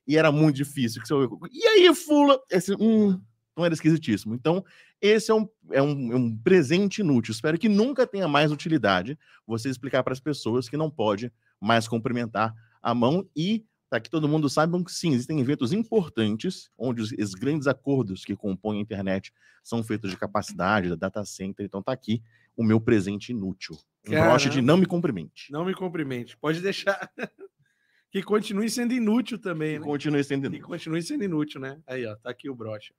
E 0.09 0.16
era 0.16 0.32
muito 0.32 0.57
difícil. 0.57 1.03
Que 1.03 1.09
você... 1.09 1.28
E 1.53 1.66
aí, 1.66 1.94
fula? 1.94 2.40
Esse, 2.51 2.74
hum, 2.80 3.20
não 3.55 3.64
era 3.64 3.74
esquisitíssimo. 3.74 4.34
Então, 4.34 4.64
esse 4.99 5.30
é 5.30 5.34
um, 5.34 5.47
é, 5.70 5.82
um, 5.82 6.12
é 6.12 6.16
um 6.16 6.34
presente 6.38 7.03
inútil. 7.03 7.32
Espero 7.32 7.59
que 7.59 7.68
nunca 7.68 8.07
tenha 8.07 8.26
mais 8.26 8.51
utilidade 8.51 9.18
você 9.47 9.68
explicar 9.68 10.03
para 10.03 10.14
as 10.14 10.20
pessoas 10.20 10.66
que 10.66 10.78
não 10.78 10.90
pode 10.90 11.30
mais 11.61 11.86
cumprimentar 11.86 12.55
a 12.82 12.94
mão 12.94 13.28
e 13.36 13.66
para 13.88 14.01
que 14.01 14.11
todo 14.11 14.28
mundo 14.28 14.49
saiba 14.49 14.82
que 14.82 14.90
sim, 14.90 15.12
existem 15.12 15.40
eventos 15.40 15.72
importantes 15.72 16.70
onde 16.76 17.03
os, 17.03 17.34
grandes 17.34 17.66
acordos 17.66 18.24
que 18.24 18.34
compõem 18.34 18.78
a 18.78 18.82
internet 18.82 19.32
são 19.62 19.82
feitos 19.82 20.11
de 20.11 20.16
capacidade, 20.16 20.88
da 20.88 20.97
data 20.97 21.24
center. 21.24 21.64
Então 21.64 21.82
tá 21.82 21.92
aqui 21.92 22.22
o 22.57 22.65
meu 22.65 22.81
presente 22.81 23.31
inútil. 23.33 23.77
Um 24.07 24.11
broche 24.11 24.45
de 24.45 24.51
Caramba. 24.57 24.67
não 24.67 24.77
me 24.79 24.87
cumprimente. 24.87 25.51
Não 25.53 25.65
me 25.65 25.75
cumprimente. 25.75 26.37
Pode 26.37 26.61
deixar. 26.61 27.11
que 28.11 28.23
continue 28.23 28.71
sendo 28.71 28.95
inútil 28.95 29.39
também, 29.39 29.75
E 29.77 29.79
né? 29.79 29.85
continue 29.85 30.23
sendo 30.25 30.43
Que 30.43 30.57
inútil. 30.57 30.67
continue 30.69 31.03
sendo 31.03 31.25
inútil, 31.25 31.61
né? 31.61 31.81
Aí, 31.87 32.07
ó, 32.07 32.15
tá 32.17 32.31
aqui 32.31 32.49
o 32.49 32.55
broche. 32.55 32.95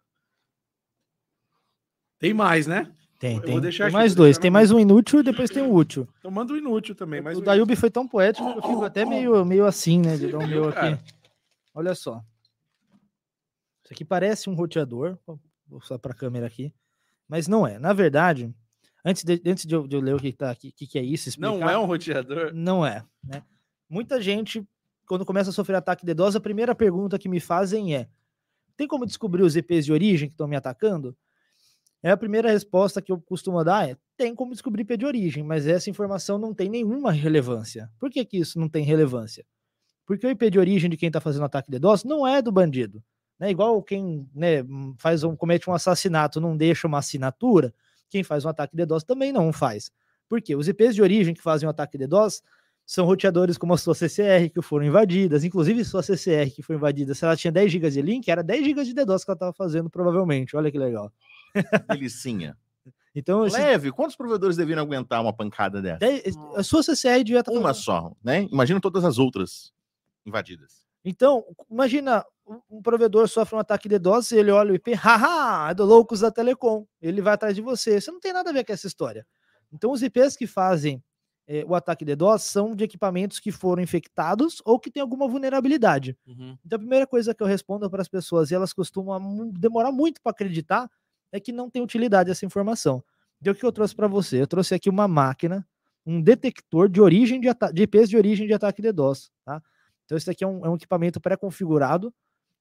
Tem 2.20 2.34
mais, 2.34 2.68
né? 2.68 2.92
Tem, 3.20 3.40
tem. 3.42 3.52
vou 3.52 3.62
deixar 3.62 3.86
tem 3.86 3.88
aqui, 3.88 3.94
mais 3.96 4.14
dois. 4.14 4.38
Tem 4.38 4.52
mais 4.52 4.72
um 4.72 4.80
inútil 4.80 5.22
e 5.22 5.24
depois 5.24 5.50
tem 5.50 5.64
um 5.64 5.74
útil. 5.74 6.08
Então 6.20 6.30
manda 6.30 6.54
o 6.54 6.58
inútil 6.58 6.94
também. 6.94 7.20
O 7.22 7.42
Dayubi 7.42 7.76
foi 7.76 7.90
tão 7.90 8.08
poético 8.08 8.52
que 8.52 8.58
eu 8.60 8.62
fico 8.62 8.84
até 8.84 9.06
meio, 9.06 9.44
meio 9.46 9.66
assim, 9.66 10.00
né? 10.00 10.18
De 10.18 10.28
dar 10.32 10.38
o 10.40 10.46
meu 10.48 10.70
aqui. 10.70 11.00
Olha 11.74 11.96
só. 11.96 12.24
Isso 13.84 13.94
aqui 13.94 14.06
parece 14.06 14.50
um 14.50 14.54
roteador. 14.54 15.18
Vou 15.26 15.40
mostrar 15.70 15.98
para 15.98 16.12
a 16.12 16.16
câmera 16.16 16.46
aqui. 16.46 16.74
Mas 17.28 17.48
não 17.48 17.66
é. 17.66 17.80
Na 17.80 17.92
verdade, 17.94 18.54
antes 19.08 19.24
de, 19.24 19.42
antes 19.46 19.66
de, 19.66 19.74
eu, 19.74 19.88
de 19.88 19.96
eu 19.96 20.02
ler 20.02 20.16
o 20.16 20.20
que, 20.20 20.34
tá 20.34 20.54
que, 20.54 20.72
que 20.72 21.00
é 21.00 21.02
isso, 21.02 21.30
explicar, 21.30 21.58
Não 21.58 21.70
é 21.70 21.78
um 21.78 21.86
roteador? 21.86 22.52
Não 22.54 22.86
é, 22.86 23.04
né? 23.24 23.42
Muita 23.90 24.22
gente, 24.22 24.68
quando 25.08 25.26
começa 25.26 25.50
a 25.50 25.54
sofrer 25.54 25.78
ataque 25.78 26.06
DDoS, 26.06 26.36
a 26.36 26.42
primeira 26.42 26.76
pergunta 26.76 27.18
que 27.18 27.30
me 27.30 27.40
fazem 27.40 27.96
é: 27.96 28.10
tem 28.76 28.86
como 28.86 29.06
descobrir 29.06 29.44
os 29.44 29.56
IPs 29.56 29.86
de 29.86 29.94
origem 29.94 30.28
que 30.28 30.34
estão 30.34 30.48
me 30.48 30.58
atacando? 30.58 31.16
É 32.04 32.12
a 32.12 32.18
primeira 32.18 32.52
resposta 32.52 33.02
que 33.02 33.12
eu 33.12 33.20
costumo 33.22 33.64
dar 33.64 33.90
é: 33.90 33.96
tem 34.18 34.36
como 34.36 34.52
descobrir 34.52 34.82
IP 34.82 34.98
de 34.98 35.06
origem, 35.06 35.44
mas 35.44 35.66
essa 35.66 35.90
informação 35.90 36.38
não 36.38 36.54
tem 36.54 36.70
nenhuma 36.70 37.12
relevância. 37.12 37.90
Por 37.98 38.10
que, 38.10 38.26
que 38.26 38.38
isso 38.38 38.60
não 38.60 38.68
tem 38.68 38.84
relevância? 38.84 39.46
Porque 40.06 40.28
o 40.28 40.30
IP 40.30 40.50
de 40.50 40.60
origem 40.60 40.90
de 40.90 40.98
quem 40.98 41.08
está 41.08 41.22
fazendo 41.22 41.46
ataque 41.46 41.72
DDoS 41.72 42.04
não 42.04 42.28
é 42.28 42.42
do 42.42 42.52
bandido. 42.52 43.02
Né? 43.40 43.52
Igual 43.52 43.82
quem 43.82 44.28
né, 44.34 44.66
faz 44.98 45.24
um, 45.24 45.36
comete 45.36 45.70
um 45.70 45.74
assassinato 45.74 46.42
não 46.42 46.56
deixa 46.56 46.88
uma 46.88 47.00
assinatura, 47.00 47.74
quem 48.10 48.24
faz 48.24 48.46
um 48.46 48.50
ataque 48.50 48.76
DDoS 48.76 49.04
também 49.04 49.32
não 49.32 49.52
faz. 49.54 49.92
Por 50.28 50.42
quê? 50.42 50.56
Os 50.56 50.68
IPs 50.68 50.96
de 50.96 51.02
origem 51.02 51.34
que 51.34 51.42
fazem 51.42 51.68
um 51.68 51.70
ataque 51.70 51.98
DDoS 51.98 52.42
são 52.86 53.06
roteadores 53.06 53.58
como 53.58 53.74
a 53.74 53.78
sua 53.78 53.94
CCR 53.94 54.50
que 54.54 54.62
foram 54.62 54.86
invadidas, 54.86 55.44
inclusive 55.44 55.84
sua 55.84 56.02
CCR 56.02 56.50
que 56.54 56.64
foi 56.64 56.76
invadida, 56.76 57.14
se 57.14 57.26
ela 57.26 57.36
tinha 57.36 57.52
10 57.52 57.72
GB 57.72 57.90
de 57.90 58.02
link, 58.02 58.28
era 58.30 58.42
10 58.42 58.66
GB 58.66 58.84
de 58.86 58.94
DDoS 58.94 59.26
que 59.26 59.32
ela 59.32 59.36
estava 59.36 59.54
fazendo, 59.54 59.90
provavelmente. 59.90 60.56
Olha 60.56 60.72
que 60.72 60.78
legal. 60.78 61.12
Delicinha. 61.90 62.58
Então, 63.16 63.48
esse 63.48 63.58
Leve. 63.58 63.92
Quantos 63.92 64.16
provedores 64.16 64.56
deveriam 64.56 64.84
aguentar 64.84 65.20
uma 65.20 65.34
pancada 65.34 65.82
dessa? 65.82 65.98
10 65.98 66.36
a 66.56 66.62
sua 66.62 66.84
CCR 66.84 67.24
devia 67.24 67.40
estar 67.40 67.52
Uma 67.52 67.74
só, 67.74 68.16
né? 68.24 68.44
Imagina 68.52 68.80
todas 68.80 69.04
as 69.04 69.18
outras 69.18 69.74
invadidas. 70.24 70.86
Então, 71.04 71.44
imagina, 71.68 72.24
um- 72.70 72.82
provedor 72.82 73.28
sofre 73.28 73.56
um 73.56 73.60
ataque 73.60 73.90
de 73.90 73.98
DDoS, 74.00 74.32
ele 74.32 74.52
olha 74.52 74.72
o 74.72 74.76
IP, 74.76 74.94
haha, 74.94 75.72
é 75.72 75.74
do 75.74 75.86
loucos 75.86 76.22
da 76.22 76.32
Telecom. 76.32 76.86
Ele 77.02 77.22
vai 77.22 77.34
atrás 77.34 77.56
de 77.56 77.62
você. 77.62 78.00
Você 78.00 78.12
não 78.12 78.20
tem 78.20 78.34
nada 78.34 78.50
a 78.50 78.54
ver 78.54 78.64
com 78.66 78.74
essa 78.74 78.88
história. 78.88 79.26
Então, 79.72 79.92
os 79.92 80.02
IPs 80.02 80.38
que 80.38 80.48
fazem 80.48 81.04
eh, 81.48 81.64
o 81.68 81.76
ataque 81.76 82.04
de 82.04 82.16
DDoS 82.16 82.44
são 82.44 82.76
de 82.76 82.84
equipamentos 82.84 83.40
que 83.40 83.52
foram 83.52 83.82
infectados 83.82 84.62
ou 84.66 84.80
que 84.80 84.92
têm 84.92 85.02
alguma 85.02 85.28
vulnerabilidade. 85.28 86.18
Uhum. 86.28 86.58
Então, 86.66 86.76
a 86.78 86.80
primeira 86.80 87.08
coisa 87.08 87.34
que 87.34 87.42
eu 87.42 87.48
respondo 87.48 87.90
para 87.90 88.02
as 88.02 88.08
pessoas, 88.08 88.52
e 88.52 88.56
elas 88.56 88.74
costumam 88.74 89.50
demorar 89.52 89.92
muito 89.92 90.22
para 90.22 90.32
acreditar, 90.32 90.90
é 91.32 91.40
que 91.40 91.52
não 91.52 91.70
tem 91.70 91.82
utilidade 91.82 92.32
essa 92.32 92.46
informação. 92.46 93.04
Então, 93.42 93.54
o 93.54 93.56
que 93.56 93.66
eu 93.66 93.72
trouxe 93.72 93.96
para 93.96 94.08
você? 94.08 94.42
Eu 94.42 94.48
trouxe 94.48 94.74
aqui 94.74 94.90
uma 94.90 95.08
máquina, 95.08 95.66
um 96.06 96.22
detector 96.22 96.90
de 96.90 97.02
origem 97.02 97.40
de, 97.40 97.48
de 97.74 97.84
IPs 97.84 98.10
de 98.10 98.18
origem 98.18 98.48
de 98.48 98.54
ataque 98.54 98.82
de 98.82 98.92
DDoS, 98.92 99.30
tá? 99.46 99.62
Então, 100.06 100.18
esse 100.18 100.30
aqui 100.30 100.44
é 100.44 100.48
um, 100.48 100.66
é 100.66 100.70
um 100.70 100.76
equipamento 100.76 101.20
pré-configurado, 101.20 102.14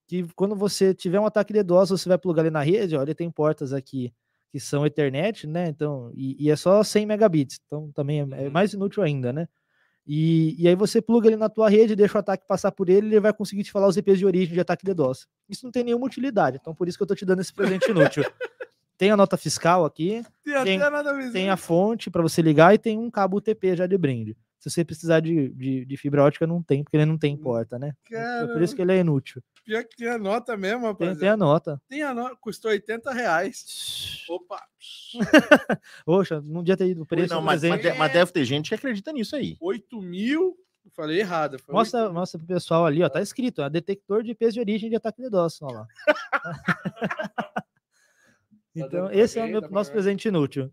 que 0.06 0.24
quando 0.34 0.54
você 0.54 0.94
tiver 0.94 1.18
um 1.20 1.26
ataque 1.26 1.52
de 1.52 1.62
DDoS, 1.62 1.90
você 1.90 2.08
vai 2.08 2.18
plugar 2.18 2.42
ele 2.42 2.50
na 2.50 2.62
rede, 2.62 2.94
ele 2.94 3.14
tem 3.14 3.30
portas 3.30 3.72
aqui 3.72 4.12
que 4.52 4.60
são 4.60 4.86
Ethernet, 4.86 5.46
né? 5.46 5.68
Então, 5.68 6.10
e, 6.14 6.36
e 6.46 6.50
é 6.50 6.56
só 6.56 6.82
100 6.82 7.04
megabits, 7.06 7.58
então 7.66 7.90
também 7.92 8.20
é, 8.20 8.22
é 8.22 8.46
Uhum. 8.46 8.50
mais 8.50 8.72
inútil 8.72 9.02
ainda, 9.02 9.32
né? 9.32 9.48
E, 10.06 10.54
e 10.62 10.68
aí 10.68 10.76
você 10.76 11.02
pluga 11.02 11.26
ele 11.26 11.36
na 11.36 11.48
tua 11.48 11.68
rede, 11.68 11.96
deixa 11.96 12.16
o 12.16 12.20
ataque 12.20 12.46
passar 12.46 12.70
por 12.70 12.88
ele, 12.88 13.08
ele 13.08 13.18
vai 13.20 13.32
conseguir 13.32 13.64
te 13.64 13.72
falar 13.72 13.88
os 13.88 13.96
IPs 13.96 14.18
de 14.18 14.24
origem 14.26 14.54
de 14.54 14.60
ataque 14.60 14.84
de 14.84 14.94
DDoS. 14.94 15.26
Isso 15.48 15.64
não 15.64 15.72
tem 15.72 15.82
nenhuma 15.82 16.06
utilidade, 16.06 16.58
então 16.60 16.72
por 16.72 16.86
isso 16.86 16.96
que 16.96 17.02
eu 17.02 17.08
tô 17.08 17.14
te 17.16 17.24
dando 17.26 17.40
esse 17.40 17.52
presente 17.52 17.90
inútil. 17.90 18.22
tem 18.96 19.10
a 19.10 19.16
nota 19.16 19.36
fiscal 19.36 19.84
aqui, 19.84 20.22
Tem, 20.44 20.62
Tem- 20.64 20.78
tem 21.32 21.50
a 21.50 21.56
fonte 21.56 22.08
para 22.08 22.22
você 22.22 22.40
ligar 22.40 22.72
e 22.72 22.78
tem 22.78 22.96
um 22.96 23.10
cabo 23.10 23.38
UTP 23.38 23.74
já 23.76 23.86
de 23.86 23.98
brinde. 23.98 24.36
Se 24.66 24.70
você 24.70 24.84
precisar 24.84 25.20
de, 25.20 25.48
de, 25.50 25.84
de 25.84 25.96
fibra 25.96 26.24
ótica, 26.24 26.44
não 26.44 26.60
tem, 26.60 26.82
porque 26.82 26.96
ele 26.96 27.04
não 27.04 27.16
tem 27.16 27.36
porta, 27.36 27.78
né? 27.78 27.94
É 28.10 28.46
por 28.46 28.60
isso 28.60 28.74
que 28.74 28.82
ele 28.82 28.92
é 28.92 28.98
inútil. 28.98 29.40
Pior 29.64 29.84
que 29.84 29.96
tem 29.96 30.08
a 30.08 30.18
nota 30.18 30.56
mesmo, 30.56 30.80
Tem, 30.96 31.06
rapaz. 31.08 31.18
tem 31.18 31.28
a 31.28 31.36
nota. 31.36 31.80
Tem 31.88 32.02
a 32.02 32.12
nota, 32.12 32.36
custou 32.40 32.72
80 32.72 33.12
reais. 33.12 34.24
Opa! 34.28 34.60
Poxa, 36.04 36.40
não 36.40 36.64
devia 36.64 36.76
ter 36.76 36.88
ido 36.88 37.02
o 37.02 37.06
preço 37.06 37.32
não, 37.32 37.40
mas, 37.40 37.62
mas, 37.62 38.12
deve 38.12 38.32
ter 38.32 38.44
gente 38.44 38.70
que 38.70 38.74
acredita 38.74 39.12
nisso 39.12 39.36
aí. 39.36 39.56
8 39.60 40.02
mil. 40.02 40.56
Eu 40.84 40.90
falei 40.90 41.20
errado. 41.20 41.60
foi 41.60 41.72
Mostra, 41.72 42.00
8 42.00 42.10
mil. 42.10 42.20
mostra 42.20 42.38
pro 42.38 42.48
pessoal 42.48 42.86
ali, 42.86 43.04
ó. 43.04 43.08
Tá 43.08 43.22
escrito, 43.22 43.62
é 43.62 43.70
detector 43.70 44.24
de 44.24 44.32
IPs 44.32 44.54
de 44.54 44.60
origem 44.60 44.90
de 44.90 44.96
ataque 44.96 45.22
de 45.22 45.28
DDoS. 45.28 45.62
Ó 45.62 45.70
lá. 45.70 45.86
então, 48.74 48.88
dando 48.88 49.06
pra 49.10 49.16
esse 49.16 49.38
é 49.38 49.44
o 49.44 49.48
meu, 49.48 49.60
pra 49.60 49.70
nosso 49.70 49.92
presente 49.92 50.26
inútil. 50.26 50.72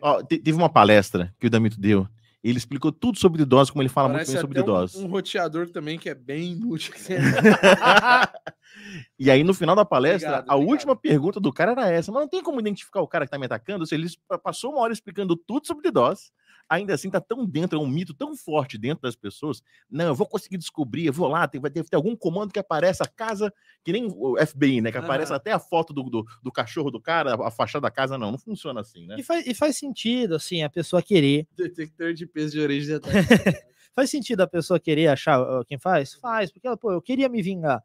Ó, 0.00 0.22
te- 0.22 0.38
teve 0.38 0.56
uma 0.56 0.68
palestra 0.68 1.34
que 1.38 1.46
o 1.46 1.50
Damito 1.50 1.80
deu. 1.80 2.06
Ele 2.42 2.56
explicou 2.56 2.92
tudo 2.92 3.18
sobre 3.18 3.44
DDoS, 3.44 3.70
como 3.70 3.82
ele 3.82 3.88
fala 3.88 4.10
Parece 4.10 4.30
muito 4.30 4.46
bem 4.48 4.62
sobre 4.62 4.84
até 4.84 4.98
um, 4.98 5.04
um 5.04 5.08
roteador 5.10 5.68
também 5.70 5.98
que 5.98 6.08
é 6.08 6.14
bem 6.14 6.52
inútil. 6.52 6.94
e 9.18 9.30
aí, 9.30 9.42
no 9.42 9.52
final 9.52 9.74
da 9.74 9.84
palestra, 9.84 10.28
Obrigado, 10.30 10.50
a 10.50 10.54
obrigado. 10.54 10.70
última 10.72 10.96
pergunta 10.96 11.40
do 11.40 11.52
cara 11.52 11.72
era 11.72 11.90
essa: 11.90 12.12
mas 12.12 12.22
não 12.22 12.28
tem 12.28 12.42
como 12.42 12.60
identificar 12.60 13.00
o 13.00 13.08
cara 13.08 13.24
que 13.24 13.30
tá 13.30 13.38
me 13.38 13.46
atacando? 13.46 13.80
Ou 13.80 13.86
seja, 13.86 14.02
ele 14.02 14.10
pa- 14.28 14.38
passou 14.38 14.72
uma 14.72 14.80
hora 14.80 14.92
explicando 14.92 15.36
tudo 15.36 15.66
sobre 15.66 15.90
DDoS. 15.90 16.30
Ainda 16.68 16.94
assim 16.94 17.10
tá 17.10 17.20
tão 17.20 17.46
dentro, 17.46 17.78
é 17.78 17.82
um 17.82 17.86
mito 17.86 18.12
tão 18.12 18.36
forte 18.36 18.76
dentro 18.76 19.02
das 19.02 19.16
pessoas. 19.16 19.62
Não, 19.90 20.06
eu 20.06 20.14
vou 20.14 20.26
conseguir 20.26 20.58
descobrir, 20.58 21.06
eu 21.06 21.12
vou 21.12 21.28
lá, 21.28 21.48
tem, 21.48 21.60
vai 21.60 21.70
ter, 21.70 21.82
ter 21.84 21.96
algum 21.96 22.14
comando 22.14 22.52
que 22.52 22.58
aparece 22.58 23.02
a 23.02 23.06
casa, 23.06 23.52
que 23.82 23.92
nem 23.92 24.06
o 24.06 24.36
FBI, 24.38 24.80
né? 24.80 24.92
Que 24.92 24.98
aparece 24.98 25.32
Aham. 25.32 25.36
até 25.36 25.52
a 25.52 25.58
foto 25.58 25.92
do, 25.92 26.02
do, 26.04 26.26
do 26.42 26.52
cachorro 26.52 26.90
do 26.90 27.00
cara, 27.00 27.34
a 27.46 27.50
fachada 27.50 27.82
da 27.82 27.90
casa, 27.90 28.18
não, 28.18 28.30
não 28.30 28.38
funciona 28.38 28.80
assim, 28.80 29.06
né? 29.06 29.16
E 29.18 29.22
faz, 29.22 29.46
e 29.46 29.54
faz 29.54 29.76
sentido, 29.76 30.34
assim, 30.34 30.62
a 30.62 30.70
pessoa 30.70 31.02
querer. 31.02 31.46
Detector 31.56 32.12
de 32.12 32.26
peso 32.26 32.52
de 32.52 32.60
origem 32.60 32.88
de 33.00 33.08
ataque. 33.08 33.68
Faz 33.94 34.10
sentido 34.10 34.42
a 34.42 34.46
pessoa 34.46 34.78
querer 34.78 35.08
achar 35.08 35.40
ó, 35.40 35.64
quem 35.64 35.78
faz? 35.78 36.14
Faz, 36.14 36.52
porque 36.52 36.66
ela, 36.66 36.76
pô, 36.76 36.92
eu 36.92 37.02
queria 37.02 37.28
me 37.28 37.42
vingar. 37.42 37.82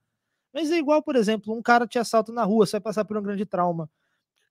Mas 0.54 0.72
é 0.72 0.78
igual, 0.78 1.02
por 1.02 1.16
exemplo, 1.16 1.58
um 1.58 1.62
cara 1.62 1.88
te 1.88 1.98
assalta 1.98 2.32
na 2.32 2.44
rua, 2.44 2.66
você 2.66 2.74
vai 2.74 2.82
passar 2.82 3.04
por 3.04 3.18
um 3.18 3.24
grande 3.24 3.46
trauma. 3.46 3.90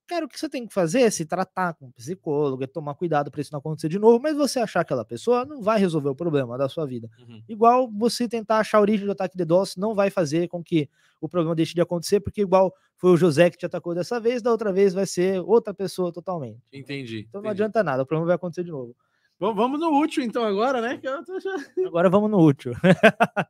Cara, 0.05 0.25
o 0.25 0.27
que 0.27 0.37
você 0.37 0.49
tem 0.49 0.67
que 0.67 0.73
fazer 0.73 1.01
é 1.01 1.09
se 1.09 1.25
tratar 1.25 1.73
com 1.75 1.85
um 1.85 1.91
psicólogo, 1.91 2.63
é 2.63 2.67
tomar 2.67 2.93
cuidado 2.93 3.31
para 3.31 3.39
isso 3.41 3.51
não 3.53 3.59
acontecer 3.59 3.87
de 3.87 3.97
novo, 3.97 4.19
mas 4.21 4.35
você 4.35 4.59
achar 4.59 4.81
aquela 4.81 5.05
pessoa 5.05 5.45
não 5.45 5.61
vai 5.61 5.79
resolver 5.79 6.09
o 6.09 6.15
problema 6.15 6.57
da 6.57 6.67
sua 6.67 6.85
vida. 6.85 7.09
Uhum. 7.19 7.41
Igual 7.47 7.89
você 7.89 8.27
tentar 8.27 8.59
achar 8.59 8.79
a 8.79 8.81
origem 8.81 9.05
do 9.05 9.11
ataque 9.13 9.37
de 9.37 9.45
DDoS 9.45 9.77
não 9.77 9.95
vai 9.95 10.09
fazer 10.09 10.47
com 10.49 10.61
que 10.61 10.89
o 11.21 11.29
problema 11.29 11.55
deixe 11.55 11.73
de 11.73 11.79
acontecer, 11.81 12.19
porque 12.19 12.41
igual 12.41 12.73
foi 12.97 13.11
o 13.11 13.17
José 13.17 13.49
que 13.49 13.57
te 13.57 13.65
atacou 13.65 13.95
dessa 13.95 14.19
vez, 14.19 14.41
da 14.41 14.51
outra 14.51 14.73
vez 14.73 14.93
vai 14.93 15.05
ser 15.05 15.39
outra 15.39 15.73
pessoa 15.73 16.11
totalmente. 16.11 16.59
Entendi. 16.71 17.25
Então 17.29 17.41
não 17.41 17.49
entendi. 17.49 17.63
adianta 17.63 17.81
nada, 17.81 18.03
o 18.03 18.05
problema 18.05 18.27
vai 18.27 18.35
acontecer 18.35 18.63
de 18.65 18.71
novo. 18.71 18.93
Vamos- 19.39 19.55
Vamos 19.55 19.79
no 19.79 19.97
útil, 19.99 20.21
então, 20.23 20.43
agora, 20.43 20.81
né? 20.81 20.99
Tô. 21.01 21.33
Agora 21.87 22.09
vamos 22.09 22.29
no 22.29 22.39
útil. 22.39 22.73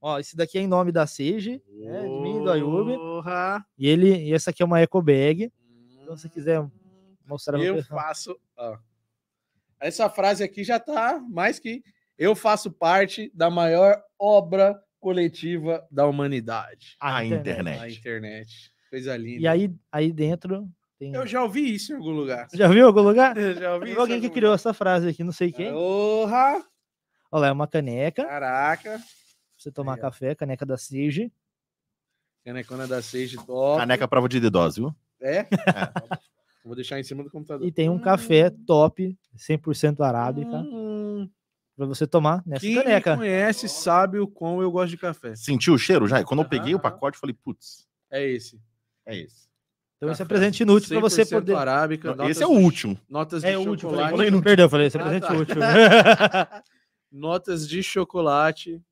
Ó, 0.00 0.18
esse 0.18 0.36
daqui 0.36 0.58
é 0.58 0.60
em 0.60 0.66
nome 0.66 0.92
da 0.92 1.06
Sage, 1.06 1.62
né, 1.66 2.02
de 2.02 2.20
mim 2.20 2.36
e 2.40 2.44
do 2.44 2.50
Ayub. 2.50 2.90
E 3.78 3.88
ele, 3.88 4.14
e 4.28 4.32
essa 4.34 4.50
aqui 4.50 4.62
é 4.62 4.66
uma 4.66 4.80
eco 4.80 5.00
bag. 5.02 5.50
Então, 6.04 6.16
se 6.16 6.28
quiser 6.28 6.64
mostrar 7.26 7.58
pra 7.58 7.66
Eu 7.66 7.82
faço. 7.82 8.38
ó. 8.56 8.76
Essa 9.80 10.08
frase 10.08 10.44
aqui 10.44 10.62
já 10.62 10.78
tá 10.78 11.18
mais 11.18 11.58
que. 11.58 11.82
Eu 12.16 12.36
faço 12.36 12.70
parte 12.70 13.30
da 13.34 13.50
maior 13.50 14.00
obra 14.18 14.80
coletiva 15.00 15.84
da 15.90 16.06
humanidade. 16.06 16.96
A 17.00 17.16
A 17.16 17.24
internet. 17.24 17.50
internet. 17.50 17.80
A 17.82 17.88
internet. 17.90 18.72
Coisa 18.88 19.16
linda. 19.16 19.40
E 19.42 19.48
aí, 19.48 19.74
aí 19.90 20.12
dentro 20.12 20.68
tem. 20.98 21.12
Eu 21.12 21.26
já 21.26 21.42
ouvi 21.42 21.74
isso 21.74 21.92
em 21.92 21.96
algum 21.96 22.12
lugar. 22.12 22.46
Já 22.54 22.68
viu 22.68 22.78
em 22.78 22.86
algum 22.86 23.00
lugar? 23.02 23.34
Eu 23.36 23.54
já 23.54 23.74
ouvi 23.74 23.96
alguém 23.96 24.20
que 24.20 24.30
criou 24.30 24.50
lugar. 24.52 24.54
essa 24.54 24.72
frase 24.72 25.08
aqui, 25.08 25.24
não 25.24 25.32
sei 25.32 25.50
quem. 25.50 25.72
Porra! 25.72 26.64
Olha 27.32 27.40
lá, 27.40 27.46
é 27.48 27.52
uma 27.52 27.66
caneca. 27.66 28.22
pra 28.22 28.30
Caraca! 28.32 29.00
Você 29.58 29.72
tomar 29.72 29.94
Aí, 29.94 30.00
café, 30.00 30.34
caneca 30.36 30.64
da 30.64 30.76
Sage. 30.78 31.32
Canecona 32.44 32.86
da 32.86 33.02
Sage 33.02 33.36
top. 33.44 33.80
Caneca 33.80 34.06
prova 34.06 34.28
de 34.28 34.38
dedose, 34.38 34.80
viu? 34.80 34.94
É? 35.24 35.46
Vou 36.64 36.74
deixar 36.74 37.00
em 37.00 37.02
cima 37.02 37.24
do 37.24 37.30
computador. 37.30 37.66
E 37.66 37.72
tem 37.72 37.88
um 37.88 37.98
café 37.98 38.50
top, 38.66 39.16
100% 39.36 40.02
arábica, 40.02 40.56
Hum, 40.58 41.28
pra 41.76 41.86
você 41.86 42.06
tomar 42.06 42.42
nessa 42.46 42.60
quem 42.60 42.76
me 42.76 42.82
caneca. 42.82 43.16
conhece 43.16 43.68
sabe 43.68 44.18
o 44.18 44.28
quão 44.28 44.60
eu 44.62 44.70
gosto 44.70 44.90
de 44.90 44.98
café. 44.98 45.34
Sentiu 45.34 45.74
o 45.74 45.78
cheiro 45.78 46.06
já? 46.06 46.22
Quando 46.24 46.42
eu 46.42 46.48
peguei 46.48 46.74
o 46.74 46.76
Aham. 46.76 46.82
pacote, 46.82 47.16
eu 47.16 47.20
falei, 47.20 47.34
putz, 47.42 47.86
É 48.10 48.22
esse. 48.26 48.60
é 49.06 49.16
esse. 49.16 49.48
Então 49.96 50.10
esse 50.12 50.20
é 50.20 50.24
presente 50.26 50.62
inútil 50.62 50.88
pra 50.90 51.00
você 51.00 51.22
100% 51.24 51.30
poder. 51.40 51.54
arábica. 51.56 52.14
Não, 52.14 52.28
esse 52.28 52.42
é 52.42 52.46
o 52.46 52.50
último. 52.50 52.98
Notas 53.08 53.42
de 53.42 53.48
É 53.48 53.52
chocolate. 53.54 54.10
falei, 54.10 54.28
falei, 54.28 54.42
perdão, 54.42 54.68
falei, 54.68 54.86
esse 54.88 54.96
é 54.96 55.00
Ah, 55.00 55.04
presente 55.04 55.26
tá. 55.26 55.34
útil. 55.34 55.62
Notas 57.10 57.66
de 57.68 57.82
chocolate. 57.82 58.82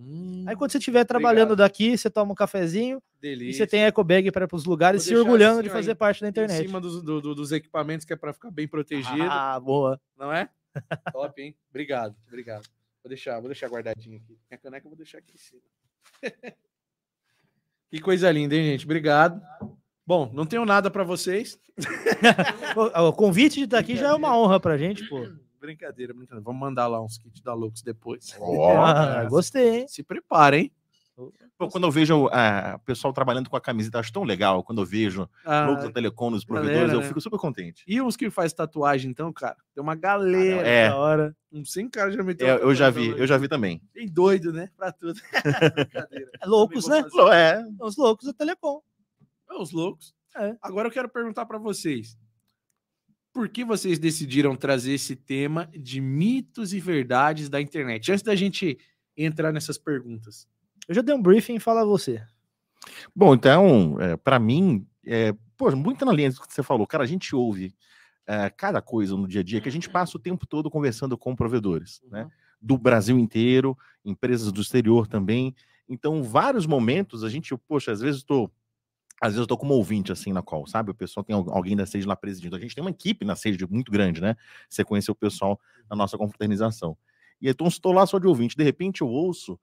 Hum, 0.00 0.44
Aí 0.46 0.54
quando 0.54 0.70
você 0.70 0.78
estiver 0.78 1.04
trabalhando 1.04 1.56
daqui, 1.56 1.98
você 1.98 2.08
toma 2.08 2.30
um 2.30 2.34
cafezinho 2.34 3.02
e 3.18 3.20
delícia. 3.20 3.64
você 3.64 3.66
tem 3.66 3.82
a 3.82 3.86
eco 3.88 4.04
bag 4.04 4.30
para 4.30 4.44
ir 4.44 4.48
pros 4.48 4.64
lugares 4.64 5.02
Vou 5.04 5.08
se 5.08 5.16
orgulhando 5.16 5.58
assim, 5.58 5.68
de 5.68 5.70
fazer 5.70 5.90
em- 5.90 5.96
parte 5.96 6.20
da 6.20 6.28
Em 6.28 6.30
internet. 6.30 6.66
cima 6.66 6.80
dos, 6.80 7.02
do- 7.02 7.20
do- 7.20 7.34
dos 7.34 7.50
equipamentos 7.50 8.06
que 8.06 8.12
é 8.12 8.16
para 8.16 8.32
ficar 8.32 8.50
bem 8.52 8.68
protegido, 8.68 9.22
Ah, 9.28 9.58
boa. 9.58 10.00
não 10.16 10.32
é? 10.32 10.48
Top, 11.12 11.42
hein? 11.42 11.56
Obrigado, 11.70 12.14
obrigado. 12.28 12.68
Vou 13.02 13.08
deixar, 13.08 13.40
vou 13.40 13.48
deixar 13.48 13.68
guardadinho 13.68 14.16
aqui. 14.18 14.38
Minha 14.48 14.58
caneca 14.58 14.86
eu 14.86 14.90
vou 14.90 14.96
deixar 14.96 15.18
aqui 15.18 15.34
em 15.34 15.38
cima. 15.38 15.62
que 17.90 18.00
coisa 18.00 18.30
linda, 18.30 18.54
hein, 18.54 18.64
gente? 18.64 18.84
Obrigado. 18.84 19.40
Bom, 20.06 20.30
não 20.32 20.46
tenho 20.46 20.64
nada 20.64 20.90
para 20.90 21.02
vocês. 21.04 21.58
O, 22.76 23.08
o 23.08 23.12
convite 23.12 23.54
de 23.58 23.64
estar 23.64 23.78
aqui 23.78 23.96
já 23.96 24.08
é 24.08 24.12
uma 24.12 24.36
honra 24.36 24.60
pra 24.60 24.76
gente, 24.76 25.08
pô. 25.08 25.26
Brincadeira, 25.60 26.12
brincadeira. 26.14 26.44
Vamos 26.44 26.60
mandar 26.60 26.86
lá 26.86 27.02
uns 27.02 27.18
kits 27.18 27.40
da 27.40 27.54
Lux 27.54 27.82
depois. 27.82 28.36
Ó, 28.40 28.84
Ah, 28.84 29.24
gostei, 29.24 29.80
hein? 29.80 29.88
Se 29.88 30.02
preparem. 30.02 30.72
Pô, 31.58 31.66
quando 31.68 31.82
eu 31.84 31.90
vejo 31.90 32.28
ah, 32.30 32.74
o 32.76 32.78
pessoal 32.84 33.12
trabalhando 33.12 33.50
com 33.50 33.56
a 33.56 33.60
camiseta, 33.60 33.98
acho 33.98 34.12
tão 34.12 34.22
legal. 34.22 34.62
Quando 34.62 34.80
eu 34.82 34.86
vejo 34.86 35.28
Ah, 35.44 35.66
logos 35.66 35.82
da 35.82 35.90
Telecom 35.90 36.30
nos 36.30 36.44
galera, 36.44 36.64
provedores, 36.66 36.92
eu 36.94 37.00
né? 37.00 37.06
fico 37.08 37.20
super 37.20 37.38
contente. 37.40 37.82
e 37.88 38.00
os 38.00 38.16
que 38.16 38.30
faz 38.30 38.52
tatuagem, 38.52 39.10
então, 39.10 39.32
cara? 39.32 39.56
Tem 39.74 39.82
uma 39.82 39.96
galera. 39.96 40.64
É. 40.64 40.88
Da 40.90 40.96
hora. 40.96 41.36
Uns 41.50 41.72
100 41.72 41.88
caras 41.90 42.14
já 42.14 42.22
meteu. 42.22 42.46
É, 42.46 42.62
eu 42.62 42.72
já 42.72 42.88
vi, 42.88 43.08
eu 43.08 43.26
já 43.26 43.36
vi 43.36 43.48
também. 43.48 43.82
Tem 43.92 44.06
doido, 44.06 44.52
né? 44.52 44.68
Pra 44.76 44.92
tudo. 44.92 45.18
Brincadeira. 45.74 46.30
É 46.40 46.46
loucos, 46.46 46.86
né? 46.86 47.02
fazer. 47.02 47.32
É, 47.34 47.64
Os 47.80 47.96
loucos 47.96 48.24
da 48.26 48.32
Telecom. 48.32 48.80
É, 49.50 49.54
os 49.60 49.72
loucos. 49.72 50.14
É. 50.36 50.54
Agora 50.62 50.86
eu 50.86 50.92
quero 50.92 51.08
perguntar 51.08 51.46
pra 51.46 51.58
vocês. 51.58 52.16
Por 53.38 53.48
que 53.48 53.64
vocês 53.64 54.00
decidiram 54.00 54.56
trazer 54.56 54.94
esse 54.94 55.14
tema 55.14 55.70
de 55.72 56.00
mitos 56.00 56.72
e 56.72 56.80
verdades 56.80 57.48
da 57.48 57.60
internet? 57.60 58.10
Antes 58.10 58.24
da 58.24 58.34
gente 58.34 58.76
entrar 59.16 59.52
nessas 59.52 59.78
perguntas. 59.78 60.48
Eu 60.88 60.96
já 60.96 61.02
dei 61.02 61.14
um 61.14 61.22
briefing, 61.22 61.60
fala 61.60 61.84
você. 61.84 62.20
Bom, 63.14 63.34
então, 63.34 63.96
é, 64.00 64.16
para 64.16 64.40
mim, 64.40 64.84
é, 65.06 65.32
pô, 65.56 65.70
muito 65.76 66.04
na 66.04 66.12
linha 66.12 66.32
do 66.32 66.40
que 66.40 66.52
você 66.52 66.64
falou, 66.64 66.84
cara, 66.84 67.04
a 67.04 67.06
gente 67.06 67.32
ouve 67.36 67.72
é, 68.26 68.50
cada 68.50 68.82
coisa 68.82 69.16
no 69.16 69.28
dia 69.28 69.42
a 69.42 69.44
dia 69.44 69.60
que 69.60 69.68
a 69.68 69.72
gente 69.72 69.88
passa 69.88 70.16
o 70.16 70.20
tempo 70.20 70.44
todo 70.44 70.68
conversando 70.68 71.16
com 71.16 71.36
provedores, 71.36 72.02
né? 72.10 72.28
Do 72.60 72.76
Brasil 72.76 73.16
inteiro, 73.16 73.78
empresas 74.04 74.50
do 74.50 74.60
exterior 74.60 75.06
também. 75.06 75.54
Então, 75.88 76.24
vários 76.24 76.66
momentos 76.66 77.22
a 77.22 77.28
gente, 77.28 77.56
poxa, 77.68 77.92
às 77.92 78.00
vezes 78.00 78.16
estou. 78.16 78.50
Às 79.20 79.30
vezes 79.32 79.40
eu 79.40 79.46
tô 79.46 79.56
como 79.58 79.74
ouvinte, 79.74 80.12
assim, 80.12 80.32
na 80.32 80.42
call, 80.42 80.66
sabe? 80.66 80.90
O 80.90 80.94
pessoal 80.94 81.24
tem 81.24 81.34
al- 81.34 81.50
alguém 81.50 81.76
da 81.76 81.84
Sage 81.86 82.06
lá 82.06 82.16
presidindo. 82.16 82.56
A 82.56 82.60
gente 82.60 82.74
tem 82.74 82.82
uma 82.84 82.90
equipe 82.90 83.24
na 83.24 83.34
Sage 83.36 83.58
muito 83.68 83.90
grande, 83.90 84.20
né? 84.20 84.36
Você 84.68 84.84
conheceu 84.84 85.12
o 85.12 85.16
pessoal 85.16 85.60
na 85.90 85.96
nossa 85.96 86.16
confraternização. 86.16 86.96
E 87.40 87.48
então, 87.48 87.66
estou 87.66 87.92
lá 87.92 88.06
só 88.06 88.18
de 88.18 88.26
ouvinte. 88.26 88.56
De 88.56 88.62
repente, 88.64 89.00
eu 89.00 89.08
ouço 89.08 89.58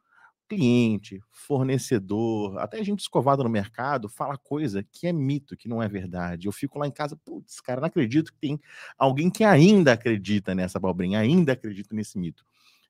cliente, 0.48 1.20
fornecedor, 1.32 2.58
até 2.60 2.84
gente 2.84 3.00
escovada 3.00 3.44
no 3.44 3.50
mercado, 3.50 4.08
fala 4.08 4.38
coisa 4.38 4.84
que 4.92 5.08
é 5.08 5.12
mito, 5.14 5.58
que 5.58 5.68
não 5.68 5.82
é 5.82 5.88
verdade. 5.88 6.48
Eu 6.48 6.52
fico 6.52 6.78
lá 6.78 6.88
em 6.88 6.92
casa, 6.92 7.16
putz, 7.26 7.60
cara, 7.60 7.82
não 7.82 7.88
acredito 7.88 8.32
que 8.32 8.38
tem 8.40 8.60
alguém 8.98 9.30
que 9.32 9.44
ainda 9.44 9.94
acredita 9.94 10.54
nessa 10.54 10.78
abobrinha, 10.78 11.20
ainda 11.20 11.54
acredita 11.54 11.96
nesse 11.96 12.20
mito. 12.20 12.46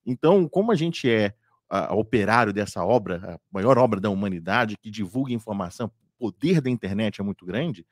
Então, 0.05 0.47
como 0.47 0.71
a 0.71 0.75
gente 0.75 1.09
é 1.09 1.33
a, 1.69 1.95
operário 1.95 2.53
dessa 2.53 2.83
obra, 2.83 3.35
a 3.35 3.39
maior 3.51 3.77
obra 3.77 3.99
da 3.99 4.09
humanidade, 4.09 4.75
que 4.77 4.91
divulga 4.91 5.33
informação, 5.33 5.89
poder 6.17 6.61
da 6.61 6.69
internet 6.69 7.21
é 7.21 7.23
muito 7.23 7.45
grande, 7.45 7.85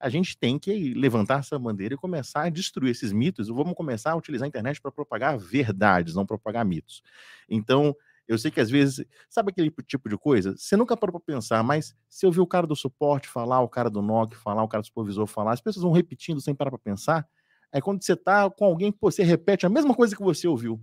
a 0.00 0.08
gente 0.08 0.38
tem 0.38 0.58
que 0.58 0.94
levantar 0.94 1.40
essa 1.40 1.58
bandeira 1.58 1.94
e 1.94 1.98
começar 1.98 2.44
a 2.44 2.48
destruir 2.50 2.90
esses 2.90 3.12
mitos. 3.12 3.48
Vamos 3.48 3.74
começar 3.74 4.12
a 4.12 4.16
utilizar 4.16 4.46
a 4.46 4.48
internet 4.48 4.80
para 4.80 4.92
propagar 4.92 5.36
verdades, 5.38 6.14
não 6.14 6.24
propagar 6.24 6.64
mitos. 6.64 7.02
Então, 7.48 7.94
eu 8.28 8.38
sei 8.38 8.50
que 8.50 8.60
às 8.60 8.70
vezes, 8.70 9.04
sabe 9.28 9.50
aquele 9.50 9.70
tipo 9.86 10.08
de 10.08 10.16
coisa? 10.16 10.54
Você 10.56 10.76
nunca 10.76 10.96
parou 10.96 11.18
para 11.18 11.34
pensar, 11.34 11.62
mas 11.64 11.94
se 12.08 12.26
eu 12.26 12.30
o 12.30 12.46
cara 12.46 12.66
do 12.66 12.76
suporte 12.76 13.26
falar, 13.28 13.60
o 13.60 13.68
cara 13.68 13.90
do 13.90 14.02
NOC 14.02 14.36
falar, 14.36 14.62
o 14.62 14.68
cara 14.68 14.82
do 14.82 14.86
supervisor 14.86 15.26
falar, 15.26 15.52
as 15.52 15.60
pessoas 15.60 15.82
vão 15.82 15.92
repetindo 15.92 16.40
sem 16.40 16.54
parar 16.54 16.70
para 16.70 16.78
pensar. 16.78 17.26
Aí 17.72 17.80
quando 17.80 18.02
você 18.02 18.14
tá 18.14 18.48
com 18.50 18.64
alguém, 18.64 18.92
pô, 18.92 19.10
você 19.10 19.22
repete 19.22 19.66
a 19.66 19.68
mesma 19.68 19.94
coisa 19.94 20.14
que 20.14 20.22
você 20.22 20.46
ouviu. 20.46 20.80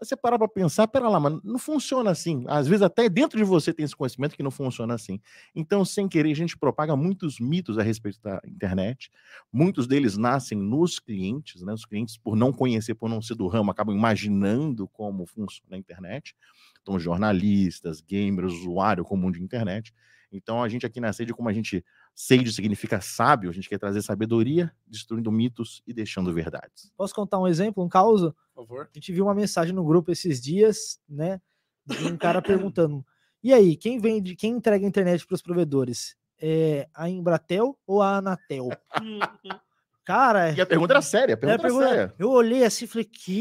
Você 0.00 0.16
parar 0.16 0.38
para 0.38 0.48
pensar, 0.48 0.86
pera 0.86 1.08
lá, 1.08 1.18
mas 1.18 1.40
não 1.42 1.58
funciona 1.58 2.10
assim. 2.10 2.44
Às 2.46 2.68
vezes 2.68 2.82
até 2.82 3.08
dentro 3.08 3.36
de 3.36 3.44
você 3.44 3.72
tem 3.72 3.84
esse 3.84 3.96
conhecimento 3.96 4.36
que 4.36 4.42
não 4.42 4.50
funciona 4.50 4.94
assim. 4.94 5.20
Então, 5.54 5.84
sem 5.84 6.08
querer, 6.08 6.30
a 6.30 6.36
gente 6.36 6.56
propaga 6.56 6.94
muitos 6.94 7.40
mitos 7.40 7.78
a 7.78 7.82
respeito 7.82 8.20
da 8.22 8.40
internet. 8.46 9.10
Muitos 9.52 9.86
deles 9.86 10.16
nascem 10.16 10.56
nos 10.56 11.00
clientes, 11.00 11.62
né? 11.62 11.72
Os 11.72 11.84
clientes, 11.84 12.16
por 12.16 12.36
não 12.36 12.52
conhecer, 12.52 12.94
por 12.94 13.08
não 13.08 13.20
ser 13.20 13.34
do 13.34 13.48
ramo, 13.48 13.70
acabam 13.70 13.96
imaginando 13.96 14.86
como 14.88 15.26
funciona 15.26 15.74
a 15.74 15.78
internet. 15.78 16.34
Então, 16.82 16.98
jornalistas, 16.98 18.00
gamers, 18.00 18.52
usuário 18.52 19.04
comum 19.04 19.30
de 19.32 19.42
internet. 19.42 19.92
Então, 20.30 20.62
a 20.62 20.68
gente 20.68 20.86
aqui 20.86 21.00
na 21.00 21.12
Sede, 21.12 21.32
como 21.32 21.48
a 21.48 21.52
gente, 21.52 21.84
Sage 22.20 22.52
significa 22.52 23.00
sábio, 23.00 23.48
a 23.48 23.52
gente 23.52 23.68
quer 23.68 23.78
trazer 23.78 24.02
sabedoria, 24.02 24.72
destruindo 24.84 25.30
mitos 25.30 25.82
e 25.86 25.92
deixando 25.92 26.32
verdades. 26.34 26.90
Posso 26.96 27.14
contar 27.14 27.38
um 27.38 27.46
exemplo, 27.46 27.84
um 27.84 27.88
caos? 27.88 28.24
A 28.24 28.32
Por 28.56 28.66
favor. 28.66 28.88
gente 28.92 29.12
viu 29.12 29.24
uma 29.26 29.34
mensagem 29.36 29.72
no 29.72 29.84
grupo 29.84 30.10
esses 30.10 30.40
dias, 30.40 30.98
né? 31.08 31.40
De 31.86 32.04
um 32.08 32.16
cara 32.16 32.42
perguntando: 32.42 33.06
e 33.40 33.52
aí, 33.54 33.76
quem 33.76 34.00
vende, 34.00 34.34
quem 34.34 34.50
entrega 34.54 34.84
a 34.84 34.88
internet 34.88 35.24
para 35.24 35.36
os 35.36 35.42
provedores? 35.42 36.16
É 36.40 36.88
a 36.92 37.08
Embratel 37.08 37.78
ou 37.86 38.02
a 38.02 38.16
Anatel? 38.16 38.68
Cara, 40.04 40.52
E 40.52 40.60
a 40.60 40.66
pergunta 40.66 40.94
era 40.94 41.02
séria, 41.02 41.34
a 41.34 41.36
É, 41.36 41.36
pergunta 41.36 41.52
era 41.54 41.62
pergunta- 41.62 41.88
séria. 41.88 42.14
Eu 42.18 42.30
olhei 42.30 42.64
assim 42.64 42.84
e 42.86 42.88
falei, 42.88 43.04
que 43.04 43.32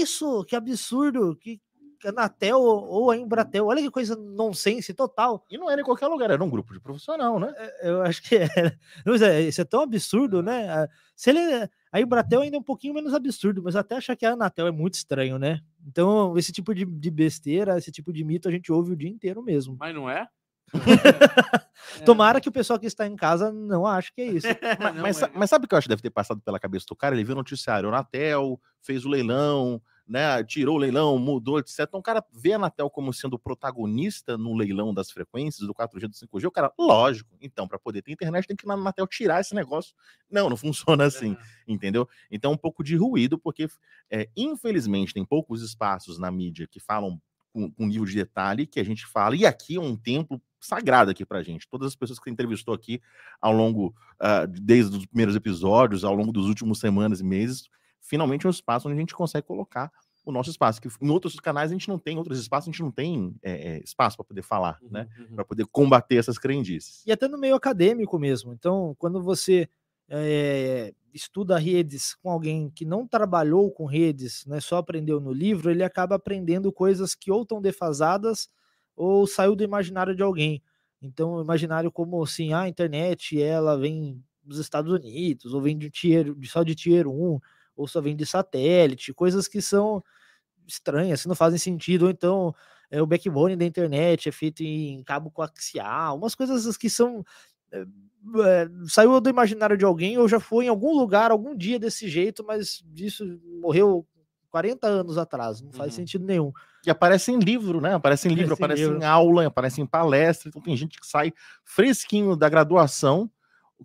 isso? 0.00 0.44
Que 0.44 0.54
absurdo! 0.56 1.36
Que 1.36 1.60
Anatel 2.04 2.60
ou 2.60 3.10
a 3.10 3.16
Embratel, 3.16 3.66
olha 3.66 3.80
que 3.82 3.90
coisa 3.90 4.14
nonsense 4.16 4.92
total. 4.94 5.44
E 5.50 5.56
não 5.58 5.70
era 5.70 5.80
em 5.80 5.84
qualquer 5.84 6.06
lugar, 6.08 6.30
era 6.30 6.42
um 6.42 6.50
grupo 6.50 6.72
de 6.72 6.80
profissional, 6.80 7.38
né? 7.40 7.52
É, 7.56 7.90
Eu 7.90 8.02
acho 8.02 8.22
que 8.22 8.36
era. 8.36 8.78
Mas 9.04 9.22
é, 9.22 9.40
Isso 9.42 9.60
é 9.60 9.64
tão 9.64 9.80
absurdo, 9.80 10.42
né? 10.42 10.88
Se 11.16 11.30
ele, 11.30 11.68
A 11.92 12.00
Embratel 12.00 12.40
ainda 12.42 12.56
é 12.56 12.60
um 12.60 12.62
pouquinho 12.62 12.94
menos 12.94 13.14
absurdo, 13.14 13.62
mas 13.62 13.76
até 13.76 13.96
achar 13.96 14.16
que 14.16 14.26
a 14.26 14.32
Anatel 14.32 14.66
é 14.66 14.72
muito 14.72 14.94
estranho, 14.94 15.38
né? 15.38 15.60
Então, 15.86 16.36
esse 16.38 16.52
tipo 16.52 16.74
de, 16.74 16.84
de 16.84 17.10
besteira, 17.10 17.78
esse 17.78 17.90
tipo 17.92 18.12
de 18.12 18.24
mito 18.24 18.48
a 18.48 18.52
gente 18.52 18.72
ouve 18.72 18.92
o 18.92 18.96
dia 18.96 19.08
inteiro 19.10 19.42
mesmo. 19.42 19.76
Mas 19.78 19.94
não 19.94 20.08
é? 20.10 20.26
Tomara 22.04 22.40
que 22.40 22.48
o 22.48 22.52
pessoal 22.52 22.78
que 22.78 22.86
está 22.86 23.06
em 23.06 23.16
casa 23.16 23.52
não 23.52 23.86
ache 23.86 24.12
que 24.12 24.20
é 24.20 24.26
isso. 24.26 24.46
Mas, 24.80 24.94
Não 24.94 25.02
mas, 25.02 25.22
é. 25.22 25.30
mas 25.34 25.50
sabe 25.50 25.64
o 25.66 25.68
que 25.68 25.74
eu 25.74 25.78
acho 25.78 25.84
que 25.84 25.90
deve 25.90 26.02
ter 26.02 26.10
passado 26.10 26.40
pela 26.40 26.58
cabeça 26.58 26.86
do 26.88 26.96
cara? 26.96 27.14
Ele 27.14 27.24
viu 27.24 27.34
o 27.34 27.38
noticiário, 27.38 27.88
Anatel 27.88 28.60
fez 28.80 29.04
o 29.04 29.08
leilão, 29.08 29.80
né? 30.06 30.42
Tirou 30.44 30.76
o 30.76 30.78
leilão, 30.78 31.18
mudou, 31.18 31.58
etc. 31.58 31.80
Então 31.80 32.00
o 32.00 32.02
cara 32.02 32.24
vê 32.32 32.52
a 32.52 32.56
Anatel 32.56 32.90
como 32.90 33.12
sendo 33.12 33.38
protagonista 33.38 34.36
no 34.36 34.54
leilão 34.54 34.92
das 34.92 35.10
frequências 35.10 35.66
do 35.66 35.74
4G 35.74 36.08
do 36.08 36.14
5G. 36.14 36.46
O 36.46 36.50
cara, 36.50 36.72
lógico, 36.78 37.36
então, 37.40 37.66
para 37.66 37.78
poder 37.78 38.02
ter 38.02 38.12
internet, 38.12 38.46
tem 38.46 38.56
que 38.56 38.66
ir 38.66 38.68
na 38.68 38.74
Anatel 38.74 39.06
tirar 39.06 39.40
esse 39.40 39.54
negócio. 39.54 39.94
Não, 40.30 40.50
não 40.50 40.56
funciona 40.56 41.04
assim, 41.04 41.36
entendeu? 41.66 42.08
Então, 42.30 42.52
um 42.52 42.56
pouco 42.56 42.84
de 42.84 42.96
ruído, 42.96 43.38
porque, 43.38 43.66
é, 44.10 44.28
infelizmente, 44.36 45.14
tem 45.14 45.24
poucos 45.24 45.62
espaços 45.62 46.18
na 46.18 46.30
mídia 46.30 46.66
que 46.66 46.80
falam 46.80 47.20
com, 47.52 47.70
com 47.70 47.86
nível 47.86 48.04
de 48.04 48.14
detalhe 48.14 48.66
que 48.66 48.80
a 48.80 48.84
gente 48.84 49.06
fala, 49.06 49.36
e 49.36 49.46
aqui 49.46 49.76
é 49.76 49.80
um 49.80 49.96
templo 49.96 50.42
sagrado 50.58 51.10
aqui 51.10 51.24
pra 51.24 51.42
gente. 51.42 51.68
Todas 51.68 51.88
as 51.88 51.94
pessoas 51.94 52.18
que 52.18 52.24
você 52.24 52.30
entrevistou 52.30 52.74
aqui 52.74 53.00
ao 53.40 53.52
longo, 53.52 53.94
ah, 54.18 54.44
desde 54.46 54.96
os 54.96 55.06
primeiros 55.06 55.36
episódios, 55.36 56.04
ao 56.04 56.14
longo 56.14 56.32
dos 56.32 56.46
últimos 56.46 56.80
semanas 56.80 57.20
e 57.20 57.24
meses, 57.24 57.70
finalmente 58.04 58.46
é 58.46 58.48
um 58.48 58.50
espaço 58.50 58.88
onde 58.88 58.96
a 58.96 59.00
gente 59.00 59.14
consegue 59.14 59.46
colocar 59.46 59.90
o 60.24 60.32
nosso 60.32 60.50
espaço. 60.50 60.80
Que 60.80 60.88
em 61.00 61.10
outros 61.10 61.38
canais 61.40 61.70
a 61.70 61.74
gente 61.74 61.88
não 61.88 61.98
tem, 61.98 62.14
em 62.14 62.18
outros 62.18 62.38
espaços 62.38 62.68
a 62.68 62.70
gente 62.70 62.82
não 62.82 62.90
tem 62.90 63.34
é, 63.42 63.52
é, 63.52 63.82
espaço 63.82 64.16
para 64.16 64.24
poder 64.24 64.42
falar, 64.42 64.78
né? 64.90 65.08
Uhum. 65.18 65.36
Para 65.36 65.44
poder 65.44 65.66
combater 65.66 66.16
essas 66.16 66.38
crendices. 66.38 67.02
E 67.06 67.12
até 67.12 67.28
no 67.28 67.38
meio 67.38 67.54
acadêmico 67.54 68.18
mesmo. 68.18 68.52
Então, 68.52 68.94
quando 68.98 69.22
você 69.22 69.68
eh, 70.08 70.92
estuda 71.12 71.58
redes 71.58 72.14
com 72.14 72.30
alguém 72.30 72.70
que 72.70 72.84
não 72.84 73.06
trabalhou 73.06 73.70
com 73.70 73.86
redes, 73.86 74.44
né, 74.46 74.60
só 74.60 74.78
aprendeu 74.78 75.20
no 75.20 75.32
livro, 75.32 75.70
ele 75.70 75.82
acaba 75.82 76.16
aprendendo 76.16 76.72
coisas 76.72 77.14
que 77.14 77.30
ou 77.30 77.42
estão 77.42 77.60
defasadas 77.60 78.48
ou 78.96 79.26
saiu 79.26 79.56
do 79.56 79.64
imaginário 79.64 80.14
de 80.14 80.22
alguém. 80.22 80.62
Então, 81.00 81.40
imaginário 81.40 81.90
como 81.92 82.22
assim, 82.22 82.52
ah, 82.52 82.62
a 82.62 82.68
internet 82.68 83.40
ela 83.40 83.76
vem 83.78 84.22
dos 84.42 84.58
Estados 84.58 84.92
Unidos, 84.92 85.54
ou 85.54 85.60
vem 85.60 85.76
de 85.76 85.90
tier, 85.90 86.34
só 86.44 86.62
de 86.62 86.74
tier 86.74 87.06
1, 87.06 87.40
ou 87.76 87.86
só 87.88 88.00
vem 88.00 88.16
de 88.16 88.26
satélite, 88.26 89.12
coisas 89.14 89.48
que 89.48 89.60
são 89.62 90.02
estranhas, 90.66 91.22
que 91.22 91.28
não 91.28 91.34
fazem 91.34 91.58
sentido, 91.58 92.04
ou 92.04 92.10
então 92.10 92.54
é, 92.90 93.02
o 93.02 93.06
backbone 93.06 93.56
da 93.56 93.64
internet 93.64 94.28
é 94.28 94.32
feito 94.32 94.62
em 94.62 95.02
cabo 95.04 95.30
coaxial, 95.30 96.16
umas 96.16 96.34
coisas 96.34 96.76
que 96.76 96.88
são 96.90 97.24
é, 97.72 97.82
é, 98.44 98.68
saiu 98.88 99.20
do 99.20 99.28
imaginário 99.30 99.76
de 99.76 99.84
alguém 99.84 100.18
ou 100.18 100.28
já 100.28 100.40
foi 100.40 100.66
em 100.66 100.68
algum 100.68 100.94
lugar 100.96 101.30
algum 101.30 101.56
dia 101.56 101.78
desse 101.78 102.08
jeito, 102.08 102.44
mas 102.44 102.82
disso 102.86 103.24
morreu 103.60 104.06
40 104.50 104.86
anos 104.86 105.18
atrás, 105.18 105.60
não 105.60 105.72
faz 105.72 105.92
Uhum. 105.92 105.96
sentido 105.96 106.24
nenhum. 106.24 106.52
E 106.86 106.90
aparece 106.90 107.32
em 107.32 107.38
livro, 107.38 107.80
né? 107.80 107.94
Aparece 107.94 108.28
em 108.28 108.34
livro, 108.34 108.54
Aparece 108.54 108.62
em 108.62 108.66
aparece 108.66 108.90
em 108.92 109.02
livro. 109.02 109.04
aula, 109.04 109.46
aparece 109.46 109.80
em 109.80 109.86
palestra. 109.86 110.48
Então 110.48 110.62
tem 110.62 110.76
gente 110.76 111.00
que 111.00 111.06
sai 111.06 111.32
fresquinho 111.64 112.36
da 112.36 112.48
graduação, 112.48 113.30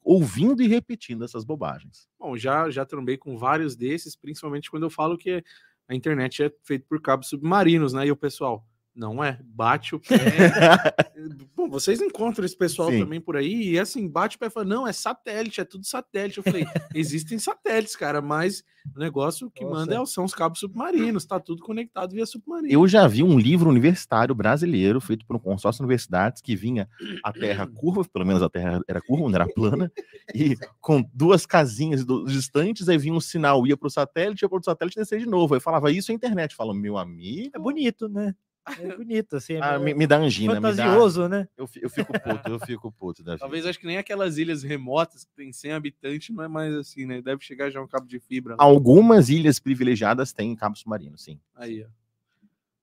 ouvindo 0.04 0.62
e 0.62 0.68
repetindo 0.68 1.24
essas 1.24 1.44
bobagens. 1.44 2.08
Bom, 2.20 2.38
já, 2.38 2.70
já 2.70 2.86
trombei 2.86 3.18
com 3.18 3.38
vários 3.38 3.76
desses, 3.76 4.16
principalmente 4.16 4.70
quando 4.70 4.84
eu 4.84 4.90
falo 4.90 5.18
que 5.18 5.44
a 5.88 5.96
internet 5.96 6.44
é 6.44 6.52
feita 6.64 6.86
por 6.88 7.02
cabos 7.02 7.30
submarinos, 7.30 7.94
né? 7.94 8.06
E 8.06 8.12
o 8.12 8.16
pessoal, 8.16 8.66
não 9.00 9.24
é, 9.24 9.40
bate 9.42 9.96
o 9.96 10.00
pé. 10.00 10.18
Bom, 11.56 11.70
vocês 11.70 12.02
encontram 12.02 12.46
esse 12.46 12.56
pessoal 12.56 12.92
Sim. 12.92 13.00
também 13.00 13.22
por 13.22 13.38
aí, 13.38 13.72
e 13.72 13.80
assim, 13.80 14.10
bate 14.10 14.36
o 14.36 14.40
pé 14.40 14.48
e 14.48 14.50
fala, 14.50 14.66
não, 14.66 14.86
é 14.86 14.92
satélite, 14.92 15.62
é 15.62 15.64
tudo 15.64 15.86
satélite. 15.86 16.40
Eu 16.40 16.44
falei, 16.44 16.66
existem 16.94 17.40
satélites, 17.40 17.96
cara, 17.96 18.22
mas 18.22 18.62
o 18.94 19.00
negócio 19.00 19.50
que 19.52 19.64
Nossa. 19.64 19.76
manda 19.76 20.02
é, 20.02 20.06
são 20.06 20.26
os 20.26 20.34
cabos 20.34 20.60
submarinos, 20.60 21.26
tá 21.26 21.40
tudo 21.40 21.64
conectado 21.64 22.12
via 22.12 22.26
submarino. 22.26 22.72
Eu 22.72 22.86
já 22.90 23.08
vi 23.08 23.24
um 23.24 23.40
livro 23.40 23.70
universitário 23.70 24.36
brasileiro 24.36 25.00
feito 25.00 25.26
por 25.26 25.38
um 25.38 25.40
consórcio 25.40 25.80
de 25.80 25.84
universidades 25.84 26.42
que 26.42 26.54
vinha 26.54 26.90
a 27.24 27.32
Terra 27.32 27.68
curva, 27.74 28.04
pelo 28.04 28.26
menos 28.26 28.44
a 28.44 28.50
Terra 28.50 28.82
era 28.86 29.02
curva, 29.02 29.30
não 29.30 29.36
era 29.36 29.48
plana, 29.48 29.90
e 30.36 30.58
com 30.82 31.02
duas 31.14 31.46
casinhas 31.46 32.06
distantes, 32.26 32.90
aí 32.90 32.98
vinha 32.98 33.14
um 33.14 33.22
sinal, 33.22 33.66
ia 33.66 33.78
para 33.78 33.88
o 33.88 33.92
satélite, 33.92 34.44
ia 34.44 34.50
para 34.50 34.60
o 34.60 34.64
satélite 34.64 34.98
e 34.98 35.02
descer 35.02 35.20
de 35.20 35.26
novo. 35.26 35.54
Aí 35.54 35.62
falava 35.62 35.90
isso 35.90 36.12
é 36.12 36.16
internet. 36.16 36.54
Fala, 36.54 36.74
meu 36.74 36.98
amigo. 36.98 37.52
É 37.56 37.60
bonito, 37.60 38.10
né? 38.10 38.36
É 38.68 38.96
bonito, 38.98 39.36
assim, 39.36 39.54
é 39.54 39.60
Ah, 39.62 39.80
me, 39.80 39.94
me 39.94 40.06
dá 40.06 40.18
angina, 40.18 40.56
me 40.56 40.60
dá. 40.62 40.70
fantasioso, 40.84 41.28
né? 41.28 41.48
Eu, 41.58 41.68
eu 41.82 41.90
fico 41.90 42.14
puto, 42.20 42.50
eu 42.50 42.60
fico 42.60 42.92
puto. 42.92 43.24
Davi. 43.24 43.40
Talvez 43.40 43.66
acho 43.66 43.80
que 43.80 43.88
nem 43.88 43.98
aquelas 43.98 44.38
ilhas 44.38 44.62
remotas 44.64 45.24
que 45.24 45.32
tem 45.36 45.52
100 45.52 45.72
habitantes, 45.74 46.36
não 46.36 46.44
é 46.44 46.48
mais 46.48 46.74
assim, 46.76 47.06
né? 47.06 47.22
Deve 47.22 47.44
chegar 47.44 47.70
já 47.70 47.82
um 47.82 47.88
cabo 47.88 48.06
de 48.08 48.20
fibra. 48.20 48.56
lá. 48.56 48.64
Algumas 48.64 49.30
ilhas 49.30 49.60
privilegiadas 49.60 50.32
têm 50.34 50.56
cabo 50.56 50.76
submarino, 50.76 51.18
sim. 51.18 51.40
Aí, 51.56 51.84
ó. 51.84 51.88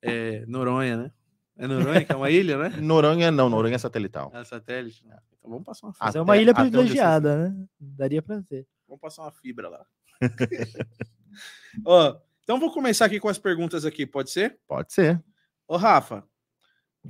É 0.02 0.44
Noronha, 0.46 0.96
né? 0.96 1.10
É 1.58 1.66
Noronha 1.66 2.04
que 2.04 2.12
é 2.12 2.16
uma 2.16 2.30
ilha, 2.30 2.58
né? 2.58 2.68
Noronha 2.82 3.30
não, 3.30 3.48
Noronha 3.48 3.74
é 3.76 3.78
satelital. 3.78 4.30
É 4.34 4.44
satélite. 4.44 5.04
né? 5.06 5.16
Então 5.38 5.50
vamos 5.50 5.64
passar 5.64 5.86
uma 5.86 5.92
fibra. 5.92 6.06
Mas 6.06 6.14
é 6.14 6.18
Até- 6.18 6.22
uma 6.30 6.36
ilha 6.36 6.52
até 6.52 6.60
privilegiada, 6.62 7.48
né? 7.48 7.66
Daria 7.80 8.20
pra 8.22 8.42
ter. 8.42 8.66
Vamos 8.88 9.00
passar 9.00 9.22
uma 9.22 9.32
fibra 9.32 9.68
lá. 9.68 9.86
Ó, 11.84 12.16
então 12.42 12.58
vou 12.60 12.72
começar 12.72 13.04
aqui 13.06 13.18
com 13.20 13.28
as 13.28 13.38
perguntas 13.38 13.84
aqui, 13.84 14.06
pode 14.06 14.30
ser? 14.30 14.58
Pode 14.66 14.92
ser. 14.92 15.22
Ô, 15.68 15.76
Rafa, 15.76 16.24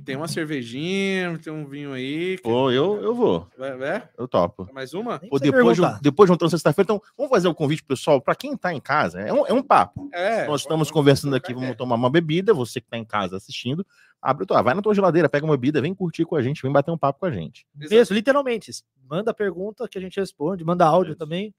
tem 0.05 0.15
uma 0.15 0.27
cervejinha, 0.27 1.37
tem 1.43 1.51
um 1.51 1.65
vinho 1.65 1.93
aí. 1.93 2.37
Pô, 2.39 2.71
eu, 2.71 3.01
eu 3.01 3.13
vou, 3.15 3.47
Vai, 3.57 3.75
vai? 3.77 4.09
eu 4.17 4.27
topo. 4.27 4.67
Mais 4.73 4.93
uma? 4.93 5.19
Pô, 5.19 5.39
depois, 5.39 5.75
de 5.77 5.81
um, 5.83 5.99
depois 6.01 6.29
de 6.31 6.43
um 6.45 6.49
sexta-feira, 6.49 6.85
então 6.85 7.01
vamos 7.15 7.29
fazer 7.31 7.47
um 7.47 7.53
convite 7.53 7.83
pessoal, 7.83 8.21
para 8.21 8.35
quem 8.35 8.55
tá 8.57 8.73
em 8.73 8.79
casa, 8.79 9.19
é 9.21 9.31
um, 9.33 9.45
é 9.45 9.53
um 9.53 9.61
papo. 9.63 10.09
É. 10.13 10.45
Nós 10.47 10.61
estamos 10.61 10.87
vamos- 10.87 10.91
conversando 10.91 11.31
vamos 11.31 11.43
aqui, 11.43 11.53
vamos 11.53 11.75
tomar 11.75 11.95
uma 11.95 12.09
bebida, 12.09 12.53
você 12.53 12.79
que 12.81 12.87
tá 12.87 12.97
em 12.97 13.05
casa 13.05 13.37
assistindo, 13.37 13.85
abre 14.21 14.43
o 14.43 14.47
tua, 14.47 14.61
vai 14.61 14.73
na 14.73 14.81
tua 14.81 14.93
geladeira, 14.93 15.29
pega 15.29 15.45
uma 15.45 15.55
bebida, 15.57 15.81
vem 15.81 15.93
curtir 15.95 16.25
com 16.25 16.35
a 16.35 16.41
gente, 16.41 16.61
vem 16.61 16.71
bater 16.71 16.91
um 16.91 16.97
papo 16.97 17.19
com 17.19 17.25
a 17.27 17.31
gente. 17.31 17.65
Exa- 17.79 17.95
Mesmo, 17.95 18.15
literalmente. 18.15 18.71
Manda 19.03 19.33
pergunta 19.33 19.87
que 19.87 19.97
a 19.97 20.01
gente 20.01 20.19
responde, 20.19 20.63
manda 20.63 20.85
áudio 20.85 21.11
Isso. 21.11 21.19
também. 21.19 21.53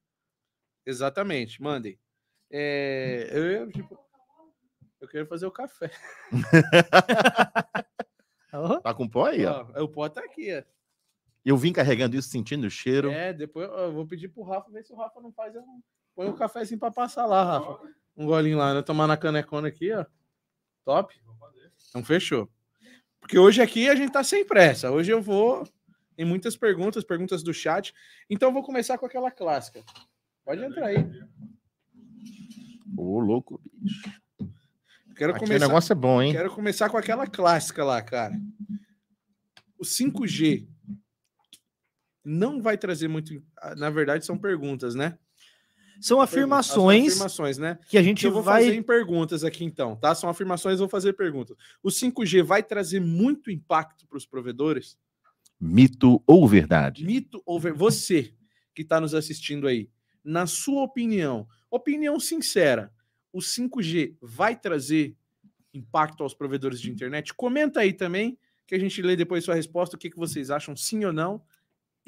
Exatamente, 0.87 1.61
mandem. 1.63 1.99
É, 2.51 3.29
eu, 3.33 3.71
tipo, 3.71 3.99
eu 5.01 5.09
quero 5.09 5.27
fazer 5.27 5.47
o 5.47 5.51
café. 5.51 5.91
Tá 8.83 8.95
com 8.95 9.09
pó 9.09 9.27
aí, 9.27 9.45
ó. 9.45 9.67
Ó, 9.77 9.83
o 9.83 9.89
pó 9.89 10.09
tá 10.09 10.23
aqui, 10.23 10.57
ó. 10.57 10.63
Eu 11.45 11.57
vim 11.57 11.73
carregando 11.73 12.17
isso, 12.17 12.29
sentindo 12.29 12.67
o 12.67 12.71
cheiro. 12.71 13.11
É, 13.11 13.33
depois 13.33 13.69
eu 13.69 13.93
vou 13.93 14.07
pedir 14.07 14.29
pro 14.29 14.43
Rafa 14.43 14.71
ver 14.71 14.85
se 14.85 14.93
o 14.93 14.97
Rafa 14.97 15.21
não 15.21 15.33
faz. 15.33 15.55
Eu 15.55 15.63
põe 16.15 16.27
um 16.27 16.35
cafezinho 16.35 16.81
pra 16.81 16.91
passar 16.91 17.27
lá, 17.27 17.45
Rafa. 17.45 17.79
Um 18.17 18.27
golinho 18.27 18.59
lá, 18.59 18.75
né? 18.75 18.83
Tomar 18.83 19.07
na 19.07 19.17
canecona 19.17 19.69
aqui, 19.69 19.93
ó. 19.93 20.05
Top. 20.85 21.15
Então 21.89 22.05
fechou. 22.05 22.51
Porque 23.21 23.39
hoje 23.39 23.63
aqui 23.63 23.89
a 23.89 23.95
gente 23.95 24.13
tá 24.13 24.25
sem 24.25 24.45
pressa. 24.45 24.91
Hoje 24.91 25.13
eu 25.13 25.23
vou. 25.23 25.67
Tem 26.17 26.27
muitas 26.27 26.57
perguntas, 26.57 27.05
perguntas 27.05 27.43
do 27.43 27.55
chat. 27.55 27.95
Então 28.29 28.49
eu 28.49 28.53
vou 28.53 28.63
começar 28.63 28.99
com 28.99 29.07
aquela 29.07 29.31
clássica. 29.31 29.85
Pode 30.45 30.65
entrar 30.65 30.87
aí. 30.87 30.99
Ô, 32.97 33.21
louco, 33.21 33.61
bicho. 33.65 34.11
Quero 35.19 35.33
Aqui 35.33 35.45
o 35.45 35.47
começar. 35.49 35.67
negócio 35.67 35.93
é 35.93 35.97
bom, 35.97 36.23
hein? 36.23 36.33
Quero 36.33 36.51
começar 36.55 36.89
com 36.89 36.97
aquela 36.97 37.27
clássica 37.27 37.85
lá, 37.85 38.01
cara. 38.01 38.41
O 39.77 39.85
5G 39.85 40.69
não 42.25 42.63
vai 42.63 42.79
trazer 42.79 43.09
muito. 43.09 43.33
Na 43.77 43.91
verdade, 43.91 44.25
são 44.25 44.39
perguntas, 44.39 44.95
né? 44.95 45.19
São 46.01 46.21
afirmações 46.21 47.09
afirmações, 47.15 47.59
né? 47.59 47.77
que 47.89 47.99
a 47.99 48.03
gente 48.03 48.21
Que 48.21 48.29
eu 48.29 48.33
vou 48.33 48.43
vai. 48.43 48.63
fazer 48.63 48.77
em 48.77 48.83
perguntas 48.83 49.43
aqui, 49.43 49.65
então, 49.65 49.97
tá? 49.97 50.15
São 50.15 50.31
afirmações, 50.31 50.75
eu 50.75 50.87
vou 50.87 50.89
fazer 50.89 51.15
perguntas. 51.15 51.57
O 51.83 51.89
5G 51.89 52.45
vai 52.45 52.63
trazer 52.63 53.01
muito 53.01 53.51
impacto 53.51 54.07
para 54.07 54.17
os 54.17 54.25
provedores? 54.25 54.97
Mito 55.61 56.23
ou 56.25 56.47
verdade? 56.47 57.05
Mito 57.05 57.43
ou 57.45 57.59
ver... 57.59 57.73
Você 57.73 58.33
que 58.73 58.83
está 58.83 59.01
nos 59.01 59.13
assistindo 59.13 59.67
aí, 59.67 59.91
na 60.23 60.47
sua 60.47 60.85
opinião, 60.85 61.49
opinião 61.69 62.21
sincera, 62.21 62.93
o 63.33 63.39
5G 63.39 64.17
vai 64.21 64.59
trazer 64.59 65.17
impacto 65.73 66.23
aos 66.23 66.35
provedores 66.35 66.81
de 66.81 66.91
internet? 66.91 67.35
Comenta 67.35 67.81
aí 67.81 67.93
também, 67.93 68.39
que 68.67 68.75
a 68.75 68.79
gente 68.79 69.01
lê 69.03 69.17
depois 69.17 69.45
sua 69.45 69.55
resposta, 69.55 69.97
o 69.97 69.99
que, 69.99 70.11
que 70.11 70.17
vocês 70.17 70.51
acham, 70.51 70.77
sim 70.77 71.05
ou 71.05 71.13
não, 71.13 71.43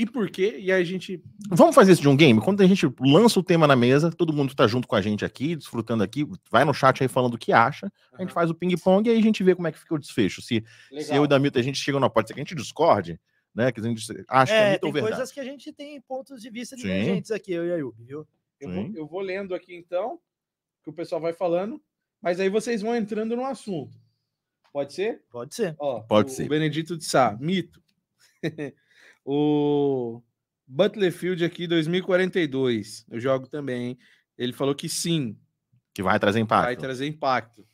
e 0.01 0.07
por 0.07 0.31
quê, 0.31 0.57
e 0.59 0.73
aí 0.73 0.81
a 0.81 0.85
gente... 0.85 1.23
Vamos 1.51 1.75
fazer 1.75 1.93
isso 1.93 2.01
de 2.01 2.09
um 2.09 2.16
game? 2.16 2.41
Quando 2.41 2.62
a 2.62 2.66
gente 2.66 2.91
lança 3.01 3.39
o 3.39 3.43
tema 3.43 3.66
na 3.66 3.77
mesa, 3.77 4.11
todo 4.11 4.33
mundo 4.33 4.55
tá 4.55 4.66
junto 4.66 4.89
com 4.89 4.97
a 4.97 5.03
gente 5.03 5.27
aqui, 5.27 5.55
desfrutando 5.55 6.03
aqui, 6.03 6.27
vai 6.51 6.64
no 6.64 6.73
chat 6.73 7.03
aí 7.03 7.09
falando 7.09 7.35
o 7.35 7.39
que 7.39 7.53
acha, 7.53 7.93
a 8.14 8.23
gente 8.23 8.33
faz 8.33 8.49
o 8.49 8.55
ping-pong 8.55 9.07
e 9.07 9.12
aí 9.12 9.18
a 9.18 9.23
gente 9.23 9.43
vê 9.45 9.55
como 9.55 9.68
é 9.68 9.73
que 9.73 9.79
fica 9.79 9.95
o 9.95 9.99
desfecho. 9.99 10.41
Se, 10.41 10.64
se 11.01 11.12
eu 11.12 11.16
e 11.16 11.25
o 11.25 11.27
Damito 11.27 11.59
a 11.59 11.62
gente 11.62 11.79
chega 11.79 11.99
numa 11.99 12.09
pode 12.09 12.29
ser 12.29 12.35
que 12.35 12.41
a 12.41 12.45
gente 12.45 12.55
discorde, 12.55 13.21
né? 13.55 13.71
Que 13.71 13.81
a 13.81 13.83
gente 13.83 14.03
acha 14.27 14.53
que 14.53 14.59
é 14.59 14.68
É, 14.68 14.73
mito 14.73 14.87
ou 14.87 14.93
tem 14.93 15.03
coisas 15.03 15.33
que 15.33 15.41
a 15.41 15.45
gente 15.45 15.71
tem 15.71 16.01
pontos 16.01 16.41
de 16.41 16.49
vista 16.49 16.77
Sim. 16.77 16.83
divergentes 16.83 17.31
aqui, 17.31 17.53
eu 17.53 17.66
e 17.66 17.73
a 17.73 17.77
Yubi, 17.77 18.05
viu? 18.05 18.27
Eu 18.59 18.71
vou, 18.71 18.91
eu 18.95 19.07
vou 19.07 19.21
lendo 19.21 19.55
aqui 19.55 19.75
então, 19.75 20.18
que 20.83 20.91
o 20.91 20.93
pessoal 20.93 21.20
vai 21.20 21.33
falando, 21.33 21.81
mas 22.20 22.41
aí 22.41 22.49
vocês 22.49 22.83
vão 22.83 22.95
entrando 22.97 23.37
no 23.37 23.45
assunto. 23.45 23.99
Pode 24.72 24.93
ser? 24.93 25.22
Pode 25.31 25.55
ser. 25.55 25.74
Ó, 25.78 26.01
Pode 26.01 26.31
o 26.31 26.35
ser. 26.35 26.49
Benedito 26.49 26.97
de 26.97 27.05
Sá, 27.05 27.37
mito. 27.41 27.83
o 29.24 30.22
Butlerfield 30.66 31.45
aqui 31.45 31.66
2042. 31.66 33.07
Eu 33.11 33.20
jogo 33.20 33.47
também. 33.49 33.89
hein? 33.91 33.99
Ele 34.39 34.53
falou 34.53 34.74
que 34.74 34.89
sim, 34.89 35.37
Que 35.95 36.03
vai 36.03 36.18
trazer 36.18 36.41
impacto. 36.41 36.64
vai 36.66 36.76
trazer 36.76 37.07
impacto. 37.07 37.66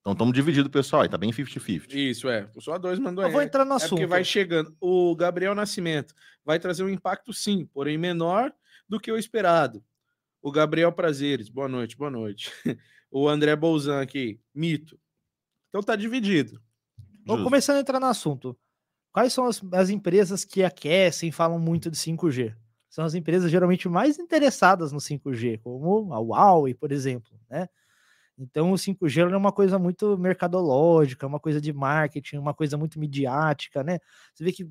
Então 0.00 0.12
estamos 0.12 0.34
divididos, 0.34 0.70
pessoal. 0.70 1.02
aí 1.02 1.08
Tá 1.08 1.16
bem 1.18 1.30
50-50. 1.32 1.92
Isso, 1.94 2.28
é. 2.28 2.48
O 2.54 2.60
só 2.60 2.78
dois 2.78 2.98
mandou 2.98 3.22
Eu 3.24 3.28
aí. 3.28 3.32
vou 3.32 3.42
entrar 3.42 3.64
no 3.64 3.72
É 3.72 3.76
assunto. 3.76 3.90
porque 3.90 4.06
vai 4.06 4.22
chegando. 4.22 4.74
O 4.80 5.14
Gabriel 5.16 5.54
Nascimento 5.54 6.14
vai 6.44 6.58
trazer 6.58 6.84
um 6.84 6.88
impacto, 6.88 7.32
sim, 7.32 7.66
porém 7.72 7.96
menor 7.98 8.52
do 8.88 9.00
que 9.00 9.10
o 9.10 9.16
esperado. 9.18 9.82
O 10.44 10.52
Gabriel 10.52 10.92
Prazeres, 10.92 11.48
boa 11.48 11.66
noite, 11.66 11.96
boa 11.96 12.10
noite. 12.10 12.52
O 13.10 13.28
André 13.28 13.54
Bolzan 13.54 14.02
aqui, 14.02 14.40
mito. 14.52 14.98
Então 15.68 15.80
tá 15.80 15.94
dividido. 15.94 16.60
Vou 17.24 17.44
começando 17.44 17.76
a 17.76 17.80
entrar 17.80 18.00
no 18.00 18.06
assunto. 18.06 18.58
Quais 19.12 19.32
são 19.32 19.46
as, 19.46 19.62
as 19.72 19.88
empresas 19.88 20.44
que 20.44 20.64
aquecem 20.64 21.28
e 21.28 21.32
falam 21.32 21.60
muito 21.60 21.88
de 21.88 21.96
5G? 21.96 22.56
São 22.90 23.04
as 23.04 23.14
empresas 23.14 23.52
geralmente 23.52 23.88
mais 23.88 24.18
interessadas 24.18 24.90
no 24.90 24.98
5G, 24.98 25.60
como 25.60 26.12
a 26.12 26.18
Huawei, 26.18 26.74
por 26.74 26.90
exemplo, 26.90 27.38
né? 27.48 27.68
Então 28.36 28.72
o 28.72 28.74
5G 28.74 29.26
ele 29.26 29.34
é 29.34 29.36
uma 29.36 29.52
coisa 29.52 29.78
muito 29.78 30.18
mercadológica, 30.18 31.24
uma 31.24 31.38
coisa 31.38 31.60
de 31.60 31.72
marketing, 31.72 32.38
uma 32.38 32.52
coisa 32.52 32.76
muito 32.76 32.98
midiática, 32.98 33.84
né? 33.84 34.00
Você 34.34 34.42
vê 34.42 34.50
que 34.50 34.68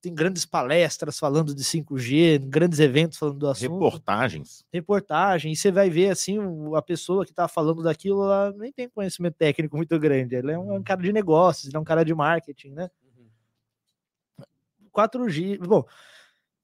tem 0.00 0.14
grandes 0.14 0.44
palestras 0.44 1.18
falando 1.18 1.54
de 1.54 1.62
5G, 1.62 2.38
grandes 2.38 2.78
eventos 2.78 3.18
falando 3.18 3.38
do 3.38 3.48
assunto 3.48 3.72
Reportagens. 3.72 4.64
reportagem, 4.72 5.52
e 5.52 5.56
você 5.56 5.70
vai 5.70 5.88
ver 5.88 6.10
assim, 6.10 6.38
a 6.74 6.82
pessoa 6.82 7.24
que 7.24 7.32
tá 7.32 7.46
falando 7.46 7.82
daquilo, 7.82 8.24
ela 8.24 8.52
nem 8.52 8.72
tem 8.72 8.88
conhecimento 8.88 9.34
técnico 9.34 9.76
muito 9.76 9.98
grande. 9.98 10.34
Ele 10.34 10.52
é 10.52 10.58
um, 10.58 10.74
é 10.74 10.78
um 10.78 10.82
cara 10.82 11.02
de 11.02 11.12
negócios, 11.12 11.68
ele 11.68 11.76
é 11.76 11.80
um 11.80 11.84
cara 11.84 12.04
de 12.04 12.14
marketing, 12.14 12.70
né? 12.70 12.90
4G, 14.92 15.58
bom, 15.58 15.84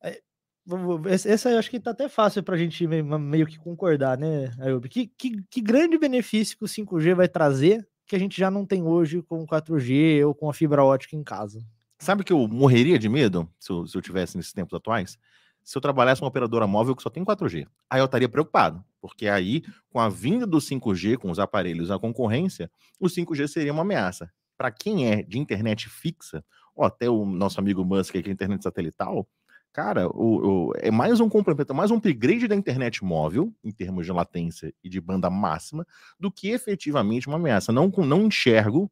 é, 0.03 0.09
aí 0.09 1.53
eu 1.53 1.59
acho 1.59 1.71
que 1.71 1.79
tá 1.79 1.91
até 1.91 2.09
fácil 2.09 2.43
pra 2.43 2.57
gente 2.57 2.87
meio, 2.87 3.05
meio 3.19 3.47
que 3.47 3.59
concordar, 3.59 4.17
né, 4.17 4.51
Ayub? 4.59 4.89
Que, 4.89 5.07
que, 5.07 5.43
que 5.51 5.61
grande 5.61 5.99
benefício 5.99 6.57
que 6.57 6.65
o 6.65 6.69
5G 6.69 7.15
vai 7.15 7.29
trazer 7.29 7.87
que 8.07 8.17
a 8.17 8.19
gente 8.19 8.39
já 8.39 8.51
não 8.51 8.67
tem 8.67 8.83
hoje 8.83 9.23
com 9.23 9.43
o 9.43 9.47
4G 9.47 10.27
ou 10.27 10.35
com 10.35 10.51
a 10.51 10.53
fibra 10.53 10.85
ótica 10.85 11.17
em 11.17 11.23
casa. 11.23 11.65
Sabe 12.03 12.25
que 12.25 12.33
eu 12.33 12.49
morreria 12.49 12.99
de 12.99 13.09
medo 13.09 13.49
se 13.59 13.71
eu, 13.71 13.87
se 13.87 13.97
eu 13.97 14.03
tivesse 14.03 14.37
nesses 14.37 14.53
tempos 14.53 14.75
atuais? 14.75 15.19
Se 15.63 15.79
eu 15.79 15.83
trabalhasse 15.83 16.21
uma 16.21 16.29
operadora 16.29 16.67
móvel 16.67 16.97
que 16.97 17.03
só 17.03 17.09
tem 17.11 17.25
4G. 17.25 17.67
Aí 17.89 18.01
eu 18.01 18.07
estaria 18.07 18.29
preocupado, 18.29 18.85
porque 19.01 19.29
aí, 19.29 19.63
com 19.91 20.01
a 20.01 20.09
vinda 20.09 20.45
do 20.47 20.61
5G, 20.61 21.17
com 21.17 21.31
os 21.31 21.39
aparelhos 21.39 21.91
a 21.91 21.99
concorrência, 21.99 22.69
o 22.99 23.09
5G 23.09 23.47
seria 23.47 23.73
uma 23.73 23.83
ameaça. 23.83 24.29
Para 24.59 24.73
quem 24.73 25.09
é 25.13 25.23
de 25.23 25.39
internet 25.39 25.89
fixa, 25.89 26.45
ou 26.75 26.85
até 26.85 27.09
o 27.09 27.25
nosso 27.25 27.61
amigo 27.61 27.85
Musk, 27.85 28.13
que 28.13 28.29
é 28.29 28.33
internet 28.33 28.63
satelital, 28.65 29.29
cara, 29.73 30.09
o, 30.09 30.71
o- 30.71 30.73
é 30.79 30.91
mais 30.91 31.21
um 31.21 31.29
complemento, 31.29 31.73
mais 31.73 31.93
um 31.93 31.97
upgrade 31.97 32.49
da 32.49 32.57
internet 32.57 33.05
móvel, 33.05 33.55
em 33.63 33.71
termos 33.71 34.05
de 34.05 34.11
latência 34.13 34.75
e 34.83 34.89
de 34.89 35.01
banda 35.01 35.31
máxima, 35.31 35.87
do 36.19 36.31
que 36.33 36.49
efetivamente 36.49 37.29
uma 37.29 37.37
ameaça. 37.37 37.71
Não, 37.71 37.89
não 37.99 38.23
enxergo 38.27 38.91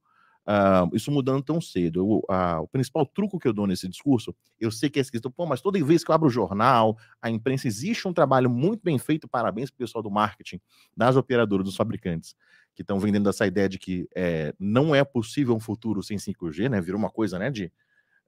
ah, 0.50 0.88
isso 0.92 1.10
mudando 1.12 1.42
tão 1.42 1.60
cedo. 1.60 2.00
Eu- 2.00 2.24
ah, 2.28 2.60
o 2.60 2.68
principal 2.68 3.06
truco 3.06 3.38
que 3.38 3.46
eu 3.48 3.52
dou 3.52 3.66
nesse 3.66 3.88
discurso, 3.88 4.34
eu 4.58 4.70
sei 4.70 4.90
que 4.90 4.98
é 4.98 5.02
escrito, 5.02 5.30
pô, 5.30 5.46
mas 5.46 5.60
toda 5.60 5.82
vez 5.84 6.04
que 6.04 6.10
eu 6.10 6.14
abro 6.14 6.28
o 6.28 6.30
jornal, 6.30 6.96
a 7.22 7.30
imprensa, 7.30 7.68
existe 7.68 8.08
um 8.08 8.12
trabalho 8.12 8.50
muito 8.50 8.82
bem 8.82 8.98
feito, 8.98 9.28
parabéns 9.28 9.70
pro 9.70 9.78
pessoal 9.78 10.02
do 10.02 10.10
marketing, 10.10 10.60
das 10.96 11.16
operadoras, 11.16 11.64
dos 11.64 11.76
fabricantes, 11.76 12.34
que 12.74 12.82
estão 12.82 12.98
vendendo 12.98 13.28
essa 13.28 13.46
ideia 13.46 13.68
de 13.68 13.78
que 13.78 14.08
é, 14.14 14.54
não 14.58 14.94
é 14.94 15.04
possível 15.04 15.54
um 15.54 15.60
futuro 15.60 16.02
sem 16.02 16.18
5G, 16.18 16.68
né? 16.68 16.80
Virou 16.80 16.98
uma 16.98 17.10
coisa, 17.10 17.38
né, 17.38 17.50
de 17.50 17.72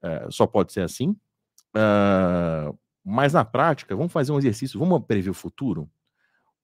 eh, 0.03 0.27
só 0.31 0.47
pode 0.47 0.73
ser 0.73 0.81
assim. 0.81 1.15
Ah, 1.75 2.73
mas 3.05 3.33
na 3.33 3.45
prática, 3.45 3.95
vamos 3.95 4.13
fazer 4.13 4.31
um 4.31 4.37
exercício, 4.39 4.79
vamos 4.79 5.03
prever 5.07 5.29
o 5.31 5.33
futuro? 5.33 5.89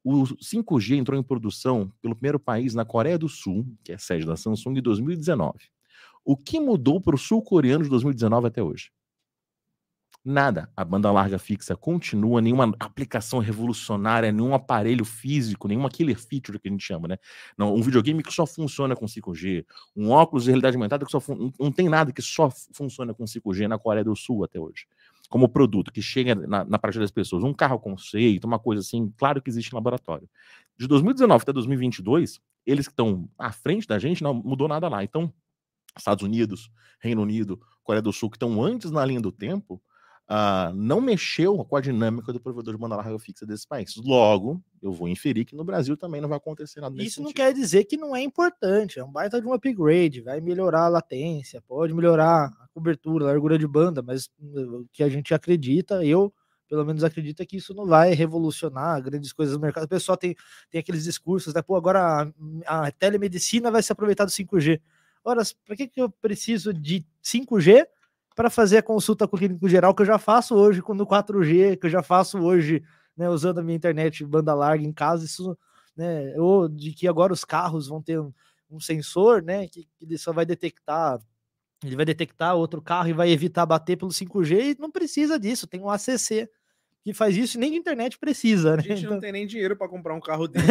O 0.04 0.26
5G 0.42 0.96
entrou 0.96 1.20
em 1.20 1.24
produção 1.24 1.92
pelo 2.02 2.16
primeiro 2.16 2.40
país 2.40 2.74
na 2.74 2.86
Coreia 2.86 3.18
do 3.18 3.28
Sul, 3.30 3.66
que 3.84 3.92
é 3.92 3.98
sede 3.98 4.26
da 4.26 4.36
Samsung, 4.38 4.78
em 4.78 4.82
2019. 4.82 5.60
O 6.26 6.38
que 6.38 6.60
mudou 6.60 7.02
para 7.02 7.16
o 7.16 7.18
sul-coreano 7.20 7.84
de 7.84 7.90
2019 7.90 8.48
até 8.48 8.62
hoje? 8.64 8.92
Nada. 10.24 10.70
A 10.76 10.84
banda 10.84 11.10
larga 11.12 11.40
fixa 11.40 11.78
continua, 11.78 12.42
nenhuma 12.42 12.76
aplicação 12.80 13.40
revolucionária, 13.40 14.32
nenhum 14.32 14.54
aparelho 14.54 15.06
físico, 15.06 15.68
nenhuma 15.68 15.90
killer 15.90 16.20
feature 16.20 16.60
que 16.60 16.68
a 16.68 16.72
gente 16.72 16.84
chama, 16.84 17.08
né? 17.08 17.18
Não, 17.58 17.74
um 17.74 17.82
videogame 17.82 18.22
que 18.22 18.34
só 18.34 18.46
funciona 18.46 18.96
com 18.96 19.08
5G, 19.08 19.66
um 19.96 20.10
óculos 20.10 20.44
de 20.44 20.50
realidade 20.52 20.76
aumentada 20.76 21.06
que 21.06 21.12
só 21.12 21.20
não- 21.58 21.72
tem 21.72 21.88
nada 21.88 22.12
que 22.12 22.22
só 22.22 22.50
funciona 22.74 23.14
com 23.14 23.26
5G 23.26 23.68
na 23.68 23.80
Coreia 23.80 24.04
do 24.04 24.16
Sul 24.16 24.44
até 24.44 24.60
hoje. 24.60 24.86
Como 25.30 25.48
produto 25.48 25.92
que 25.92 26.02
chega 26.02 26.36
na, 26.36 26.66
na 26.66 26.78
das 26.78 27.12
pessoas, 27.12 27.44
um 27.44 27.54
carro 27.54 27.80
conceito, 27.80 28.46
uma 28.46 28.60
coisa 28.60 28.82
assim, 28.82 29.14
claro 29.16 29.42
que 29.42 29.50
existe 29.50 29.72
em 29.72 29.76
laboratório. 29.76 30.28
De 30.78 30.88
2019 30.88 31.44
até 31.44 31.54
2022, 31.54 32.42
eles 32.66 32.88
que 32.88 32.94
estão 32.94 33.30
à 33.38 33.52
frente 33.52 33.88
da 33.88 34.00
gente, 34.00 34.24
não 34.24 34.34
mudou 34.34 34.68
nada 34.68 34.90
lá. 34.90 35.04
Então, 35.04 35.32
Estados 35.96 36.24
Unidos, 36.24 36.72
Reino 37.00 37.22
Unido, 37.22 37.62
Coreia 37.84 38.02
do 38.02 38.12
Sul, 38.12 38.30
que 38.30 38.38
estão 38.38 38.64
antes 38.64 38.92
na 38.92 39.06
linha 39.06 39.22
do 39.22 39.32
tempo, 39.32 39.82
ah, 40.32 40.72
não 40.76 41.02
mexeu 41.02 41.58
com 41.66 41.76
a 41.76 41.82
dinâmica 41.82 42.32
do 42.32 42.40
provedor 42.40 42.76
de 42.76 42.80
banda 42.80 42.96
larga 42.96 43.18
fixa 43.18 43.48
desses 43.48 43.66
países. 43.66 43.96
Logo, 43.96 44.62
eu 44.80 44.94
vou 44.94 45.10
inferir 45.10 45.44
que 45.44 45.56
no 45.56 45.64
Brasil 45.64 45.98
também 45.98 46.22
não 46.22 46.30
vai 46.30 46.38
acontecer 46.38 46.80
nada 46.80 47.02
Isso 47.02 47.20
não 47.20 47.30
sentido. 47.30 47.46
quer 47.46 47.52
dizer 47.52 47.86
que 47.86 47.98
não 47.98 48.16
é 48.16 48.22
importante, 48.22 49.00
é 49.00 49.04
um 49.04 49.12
baita 49.12 49.42
de 49.42 49.48
um 49.48 49.54
upgrade, 49.54 50.22
vai 50.22 50.40
melhorar 50.40 50.84
a 50.84 50.88
latência, 50.88 51.60
pode 51.68 51.96
melhorar 51.96 52.46
a 52.46 52.68
cobertura, 52.72 53.26
a 53.26 53.28
largura 53.30 53.58
de 53.58 53.66
banda, 53.68 54.04
mas 54.04 54.28
uh, 54.40 54.82
o 54.82 54.88
que 54.94 55.02
a 55.02 55.10
gente 55.10 55.34
acredita, 55.34 56.06
eu 56.06 56.32
pelo 56.68 56.86
menos 56.86 57.04
acredito 57.04 57.44
que 57.48 57.58
isso 57.58 57.74
não 57.74 57.88
vai 57.88 58.14
revolucionar 58.14 59.02
grandes 59.02 59.34
coisas 59.34 59.56
no 59.56 59.62
mercado. 59.62 59.86
O 59.86 59.90
pessoal 59.90 60.16
tem, 60.16 60.36
tem 60.70 60.78
aqueles 60.78 61.04
discursos, 61.04 61.52
né? 61.56 61.64
Pô, 61.64 61.76
agora 61.76 62.32
a, 62.68 62.86
a 62.86 62.92
telemedicina 62.92 63.72
vai 63.72 63.82
se 63.82 63.92
aproveitar 63.92 64.26
do 64.26 64.32
5G. 64.32 64.80
Ora, 65.24 65.42
para 65.66 65.76
que, 65.76 65.88
que 65.88 66.00
eu 66.00 66.08
preciso 66.12 66.72
de 66.72 67.04
5G 67.24 67.88
para 68.40 68.50
fazer 68.50 68.78
a 68.78 68.82
consulta 68.82 69.28
com 69.28 69.36
o 69.36 69.40
clínico 69.40 69.68
geral 69.68 69.94
que 69.94 70.02
eu 70.02 70.06
já 70.06 70.18
faço 70.18 70.56
hoje 70.56 70.82
com 70.82 70.94
no 70.94 71.06
4G, 71.06 71.78
que 71.78 71.88
eu 71.88 71.90
já 71.90 72.02
faço 72.02 72.40
hoje, 72.40 72.82
né, 73.18 73.30
usando 73.30 73.58
a 73.58 73.62
minha 73.62 73.76
internet 73.76 74.24
banda 74.24 74.54
larga 74.54 74.82
em 74.82 74.94
casa, 74.94 75.26
isso 75.26 75.58
né? 75.94 76.34
Ou 76.38 76.70
de 76.70 76.94
que 76.94 77.06
agora 77.06 77.34
os 77.34 77.44
carros 77.44 77.90
vão 77.90 78.02
ter 78.02 78.18
um, 78.18 78.32
um 78.72 78.80
sensor, 78.80 79.44
né? 79.44 79.68
Que, 79.68 79.84
que 79.84 80.06
ele 80.06 80.18
só 80.18 80.32
vai 80.32 80.46
detectar, 80.46 81.20
ele 81.84 81.98
vai 81.98 82.06
detectar 82.06 82.56
outro 82.56 82.82
carro 82.82 83.10
e 83.10 83.14
vai 83.14 83.30
evitar 83.30 83.66
bater 83.66 83.98
pelo 83.98 84.10
5G 84.10 84.78
e 84.78 84.80
não 84.80 84.90
precisa 84.90 85.38
disso, 85.38 85.68
tem 85.68 85.82
um 85.82 85.90
ACC 85.90 86.50
que 87.04 87.14
faz 87.14 87.36
isso 87.36 87.58
e 87.58 87.60
nem 87.60 87.72
de 87.72 87.78
internet 87.78 88.18
precisa, 88.18 88.76
A 88.76 88.78
né? 88.78 88.84
gente 88.84 89.00
Então, 89.00 89.16
não 89.16 89.20
tem 89.20 89.34
nem 89.34 89.46
dinheiro 89.46 89.76
para 89.76 89.90
comprar 89.90 90.16
um 90.16 90.22
carro 90.22 90.48
desse. 90.48 90.66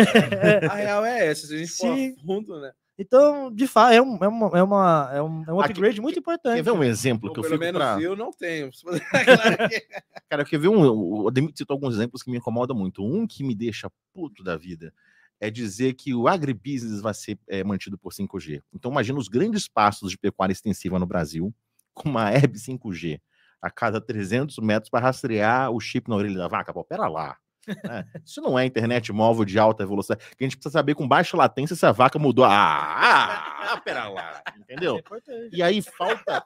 A 0.71 0.75
real 0.75 1.05
é 1.05 1.27
essa, 1.27 1.47
se 1.47 1.55
a 1.55 1.59
gente 1.59 1.73
for 1.73 1.95
Sim. 1.95 2.17
a 2.19 2.23
fundo, 2.25 2.59
né? 2.63 2.73
Então, 2.99 3.53
de 3.55 3.67
fato, 3.67 3.93
é 3.93 4.03
um, 4.03 4.17
é 4.23 4.29
uma, 4.29 4.59
é 4.59 4.63
uma, 4.63 5.11
é 5.13 5.23
um, 5.23 5.45
é 5.47 5.53
um 5.53 5.61
Aqui- 5.61 5.73
upgrade 5.73 6.01
muito 6.01 6.19
importante. 6.19 6.57
Quer 6.57 6.63
ver 6.63 6.73
um 6.73 6.83
exemplo 6.83 7.29
Ou 7.29 7.33
que 7.35 7.39
eu 7.41 7.43
pelo 7.45 7.55
fico 7.55 7.65
menos 7.65 7.81
pra... 7.81 8.01
eu 8.03 8.17
não 8.17 8.31
tenho. 8.33 8.71
Claro 8.83 9.57
aqui. 9.65 9.83
Cara, 10.29 10.45
quer 10.45 10.59
ver 10.59 10.69
um. 10.69 10.81
O 10.91 11.29
Ademir 11.29 11.53
citou 11.55 11.75
alguns 11.75 11.95
exemplos 11.95 12.23
que 12.23 12.31
me 12.31 12.39
incomodam 12.39 12.77
muito. 12.77 13.05
Um 13.05 13.27
que 13.27 13.45
me 13.45 13.55
deixa 13.55 13.91
puto 14.13 14.43
da 14.43 14.57
vida 14.57 14.93
é 15.41 15.49
dizer 15.51 15.95
que 15.95 16.13
o 16.13 16.27
agribusiness 16.27 17.01
vai 17.01 17.15
ser 17.15 17.39
é, 17.49 17.63
mantido 17.63 17.97
por 17.97 18.13
5G. 18.13 18.61
Então, 18.75 18.91
imagina 18.91 19.19
os 19.19 19.29
grandes 19.29 19.69
passos 19.69 20.11
de 20.11 20.19
pecuária 20.19 20.53
extensiva 20.53 20.99
no 20.99 21.07
Brasil, 21.07 21.55
com 21.95 22.09
uma 22.09 22.29
herb 22.33 22.55
5G 22.57 23.21
a 23.63 23.71
cada 23.71 24.01
300 24.01 24.59
metros 24.59 24.91
para 24.91 25.05
rastrear 25.07 25.71
o 25.71 25.79
chip 25.79 26.09
na 26.09 26.17
orelha 26.17 26.39
da 26.39 26.49
vaca. 26.49 26.73
Pô, 26.73 26.83
pera 26.85 27.07
lá. 27.09 27.37
Né? 27.85 28.05
Isso 28.25 28.41
não 28.41 28.59
é 28.59 28.65
internet 28.65 29.13
móvel 29.13 29.45
de 29.45 29.59
alta 29.59 29.87
velocidade. 29.87 30.25
Que 30.37 30.45
a 30.45 30.47
gente 30.47 30.57
precisa 30.57 30.73
saber 30.73 30.95
com 30.95 31.07
baixa 31.07 31.37
latência 31.37 31.77
se 31.77 31.85
a 31.87 31.93
vaca 31.93 32.19
mudou. 32.19 32.45
Ah, 32.45 33.73
ah 33.73 33.81
pera 33.81 34.09
lá. 34.09 34.43
Entendeu? 34.59 35.01
É. 35.29 35.49
E 35.53 35.63
aí 35.63 35.83
falta, 35.83 36.45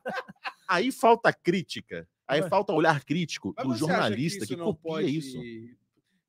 aí 0.68 0.92
falta 0.92 1.32
crítica, 1.32 2.08
aí 2.26 2.42
falta 2.48 2.72
olhar 2.72 3.04
crítico 3.04 3.54
Mas 3.56 3.66
do 3.66 3.74
jornalista 3.74 4.46
que, 4.46 4.52
isso 4.52 4.56
não 4.56 4.66
copia 4.66 4.92
pode 4.92 5.16
isso. 5.16 5.38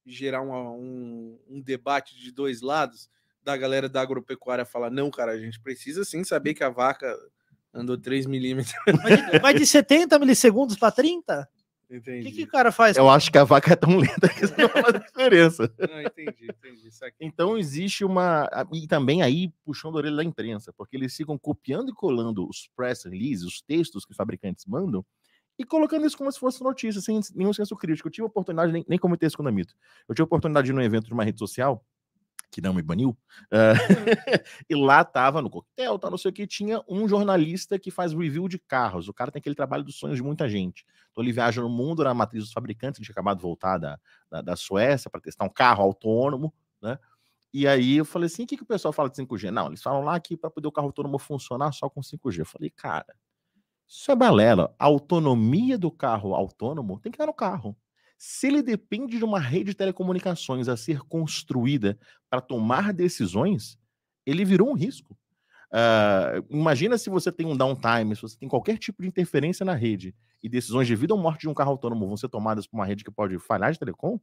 gerar 0.05 0.41
uma- 0.41 0.71
um, 0.71 1.39
um 1.49 1.61
debate 1.61 2.15
de 2.19 2.31
dois 2.31 2.61
lados 2.61 3.09
da 3.43 3.57
galera 3.57 3.89
da 3.89 4.01
agropecuária 4.01 4.65
falar, 4.65 4.89
não, 4.89 5.11
cara, 5.11 5.33
a 5.33 5.39
gente 5.39 5.59
precisa 5.59 6.03
sim 6.05 6.23
saber 6.23 6.53
que 6.53 6.63
a 6.63 6.69
vaca 6.69 7.13
andou 7.73 7.97
3 7.97 8.25
milímetros. 8.25 8.73
De, 8.85 9.39
vai 9.39 9.53
de 9.53 9.65
70 9.65 10.17
milissegundos 10.19 10.77
para 10.77 10.91
30? 10.91 11.49
O 11.89 11.95
Entendi. 11.95 12.31
que, 12.31 12.37
que 12.37 12.43
o 12.43 12.47
cara 12.47 12.71
faz? 12.71 12.97
Eu 12.97 13.09
acho 13.09 13.31
que 13.31 13.37
a 13.37 13.43
vaca 13.43 13.73
é 13.73 13.75
tão 13.75 13.97
lenta 13.97 14.27
que 14.27 14.45
isso 14.45 14.53
não 14.57 14.69
faz 14.69 15.03
diferença. 15.05 15.71
Não, 15.77 16.01
entendi, 16.01 16.47
entendi. 16.49 16.87
Isso 16.87 17.05
aqui. 17.05 17.17
Então 17.21 17.57
existe 17.57 18.03
uma. 18.03 18.49
E 18.73 18.87
também 18.87 19.21
aí 19.21 19.53
puxando 19.63 19.95
a 19.95 19.97
orelha 19.97 20.15
da 20.15 20.23
imprensa, 20.23 20.73
porque 20.73 20.95
eles 20.95 21.15
ficam 21.15 21.37
copiando 21.37 21.89
e 21.89 21.93
colando 21.93 22.47
os 22.47 22.69
press 22.75 23.03
releases, 23.03 23.43
os 23.43 23.61
textos 23.61 24.05
que 24.05 24.11
os 24.11 24.17
fabricantes 24.17 24.65
mandam, 24.65 25.05
e 25.57 25.63
colocando 25.63 26.05
isso 26.05 26.17
como 26.17 26.31
se 26.31 26.39
fosse 26.39 26.63
notícia, 26.63 26.99
sem 27.01 27.19
nenhum 27.35 27.53
senso 27.53 27.75
crítico. 27.75 28.07
Eu 28.07 28.11
tive 28.11 28.23
a 28.23 28.27
oportunidade, 28.27 28.71
nem, 28.71 28.83
nem 28.87 28.97
comentei 28.97 29.27
isso 29.27 29.37
com 29.37 29.43
o 29.43 29.45
Namito. 29.45 29.75
Eu 30.07 30.15
tive 30.15 30.23
a 30.23 30.25
oportunidade 30.25 30.65
de 30.65 30.71
ir 30.71 30.75
num 30.75 30.81
evento 30.81 31.05
de 31.05 31.13
uma 31.13 31.23
rede 31.23 31.37
social, 31.37 31.85
que 32.53 32.61
não 32.61 32.73
me 32.73 32.81
baniu, 32.81 33.17
ah, 33.51 33.73
e 34.69 34.75
lá 34.75 35.03
tava 35.03 35.41
no 35.41 35.49
coquetel, 35.49 35.97
tá, 35.97 36.09
não 36.09 36.17
sei 36.17 36.29
o 36.29 36.33
que, 36.33 36.45
tinha 36.45 36.81
um 36.87 37.07
jornalista 37.07 37.79
que 37.79 37.89
faz 37.89 38.13
review 38.13 38.47
de 38.47 38.59
carros. 38.59 39.07
O 39.07 39.13
cara 39.13 39.31
tem 39.31 39.39
aquele 39.39 39.55
trabalho 39.55 39.83
dos 39.83 39.95
sonhos 39.95 40.17
de 40.17 40.23
muita 40.23 40.47
gente. 40.47 40.85
Então 41.11 41.23
ele 41.23 41.31
viaja 41.31 41.61
no 41.61 41.69
mundo, 41.69 42.03
na 42.03 42.13
matriz 42.13 42.43
dos 42.43 42.53
fabricantes, 42.53 42.99
ele 42.99 43.05
tinha 43.05 43.13
acabado 43.13 43.37
de 43.37 43.43
voltar 43.43 43.77
da, 43.79 43.99
da, 44.29 44.41
da 44.41 44.55
Suécia 44.55 45.09
para 45.09 45.19
testar 45.19 45.45
um 45.45 45.49
carro 45.49 45.83
autônomo, 45.83 46.53
né? 46.81 46.99
E 47.53 47.67
aí 47.67 47.97
eu 47.97 48.05
falei 48.05 48.27
assim: 48.27 48.43
o 48.43 48.47
que, 48.47 48.57
que 48.57 48.63
o 48.63 48.67
pessoal 48.67 48.91
fala 48.91 49.09
de 49.09 49.15
5G? 49.17 49.51
Não, 49.51 49.67
eles 49.67 49.81
falam 49.81 50.03
lá 50.03 50.19
que 50.19 50.35
para 50.35 50.49
poder 50.49 50.67
o 50.67 50.71
carro 50.71 50.87
autônomo 50.87 51.19
funcionar 51.19 51.71
só 51.71 51.89
com 51.89 52.01
5G. 52.01 52.39
Eu 52.39 52.45
falei, 52.45 52.69
cara, 52.71 53.15
isso 53.87 54.11
é 54.11 54.15
balela. 54.15 54.73
A 54.79 54.85
autonomia 54.85 55.77
do 55.77 55.91
carro 55.91 56.33
autônomo 56.33 56.99
tem 56.99 57.11
que 57.11 57.15
estar 57.15 57.27
no 57.27 57.33
carro. 57.33 57.75
Se 58.25 58.47
ele 58.47 58.63
depende 58.63 59.17
de 59.17 59.25
uma 59.25 59.37
rede 59.37 59.71
de 59.71 59.73
telecomunicações 59.73 60.69
a 60.69 60.77
ser 60.77 61.01
construída 61.01 61.99
para 62.29 62.39
tomar 62.39 62.93
decisões, 62.93 63.77
ele 64.25 64.45
virou 64.45 64.69
um 64.69 64.75
risco. 64.75 65.13
Uh, 65.73 66.39
imagina 66.49 66.97
se 66.97 67.09
você 67.09 67.33
tem 67.33 67.45
um 67.45 67.57
downtime, 67.57 68.15
se 68.15 68.21
você 68.21 68.37
tem 68.37 68.47
qualquer 68.47 68.77
tipo 68.77 69.01
de 69.01 69.09
interferência 69.09 69.65
na 69.65 69.73
rede 69.73 70.15
e 70.41 70.47
decisões 70.47 70.87
de 70.87 70.95
vida 70.95 71.13
ou 71.13 71.19
morte 71.19 71.41
de 71.41 71.49
um 71.49 71.53
carro 71.53 71.71
autônomo 71.71 72.07
vão 72.07 72.15
ser 72.15 72.29
tomadas 72.29 72.65
por 72.65 72.77
uma 72.77 72.85
rede 72.85 73.03
que 73.03 73.11
pode 73.11 73.37
falhar 73.39 73.73
de 73.73 73.79
telecom, 73.79 74.17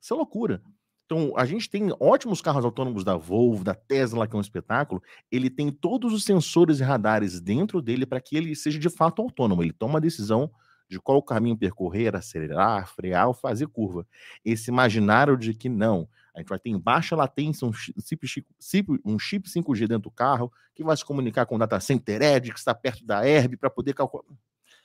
isso 0.00 0.14
é 0.14 0.16
loucura. 0.16 0.62
Então, 1.04 1.34
a 1.36 1.44
gente 1.44 1.68
tem 1.68 1.94
ótimos 2.00 2.40
carros 2.40 2.64
autônomos 2.64 3.04
da 3.04 3.18
Volvo, 3.18 3.62
da 3.62 3.74
Tesla, 3.74 4.26
que 4.26 4.34
é 4.34 4.38
um 4.38 4.40
espetáculo. 4.40 5.02
Ele 5.30 5.50
tem 5.50 5.70
todos 5.70 6.14
os 6.14 6.24
sensores 6.24 6.80
e 6.80 6.82
radares 6.82 7.38
dentro 7.38 7.82
dele 7.82 8.06
para 8.06 8.18
que 8.18 8.34
ele 8.34 8.56
seja 8.56 8.78
de 8.78 8.88
fato 8.88 9.20
autônomo. 9.20 9.62
Ele 9.62 9.74
toma 9.74 9.98
a 9.98 10.00
decisão 10.00 10.50
de 10.92 11.00
qual 11.00 11.22
caminho 11.22 11.56
percorrer, 11.56 12.14
acelerar, 12.14 12.86
frear 12.86 13.26
ou 13.26 13.32
fazer 13.32 13.66
curva. 13.66 14.06
Esse 14.44 14.70
imaginário 14.70 15.38
de 15.38 15.54
que 15.54 15.66
não, 15.66 16.06
a 16.34 16.40
gente 16.40 16.50
vai 16.50 16.58
ter 16.58 16.68
em 16.68 16.78
baixa 16.78 17.16
latência 17.16 17.66
um 17.66 17.72
chip, 17.72 19.00
um 19.02 19.18
chip 19.18 19.48
5G 19.48 19.88
dentro 19.88 20.02
do 20.02 20.10
carro 20.10 20.52
que 20.74 20.84
vai 20.84 20.94
se 20.94 21.02
comunicar 21.02 21.46
com 21.46 21.56
o 21.56 21.58
data 21.58 21.80
center 21.80 22.20
Edge, 22.20 22.52
que 22.52 22.58
está 22.58 22.74
perto 22.74 23.06
da 23.06 23.26
Herb, 23.26 23.56
para 23.56 23.70
poder 23.70 23.94
calcular. 23.94 24.24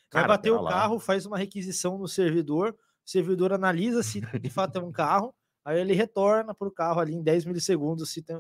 Cara, 0.10 0.28
vai 0.28 0.38
bater 0.38 0.52
o 0.52 0.62
lá. 0.62 0.72
carro, 0.72 0.98
faz 0.98 1.26
uma 1.26 1.38
requisição 1.38 1.98
no 1.98 2.08
servidor, 2.08 2.70
o 3.06 3.10
servidor 3.10 3.52
analisa 3.52 4.02
se 4.02 4.22
de 4.40 4.50
fato 4.50 4.80
é 4.80 4.82
um 4.82 4.94
carro, 4.94 5.36
aí 5.66 5.78
ele 5.78 5.94
retorna 5.94 6.56
para 6.56 6.70
o 6.70 6.72
carro 6.72 7.02
ali 7.02 7.14
em 7.14 7.22
10 7.22 7.44
milissegundos 7.44 8.10
se 8.12 8.22
tem 8.22 8.38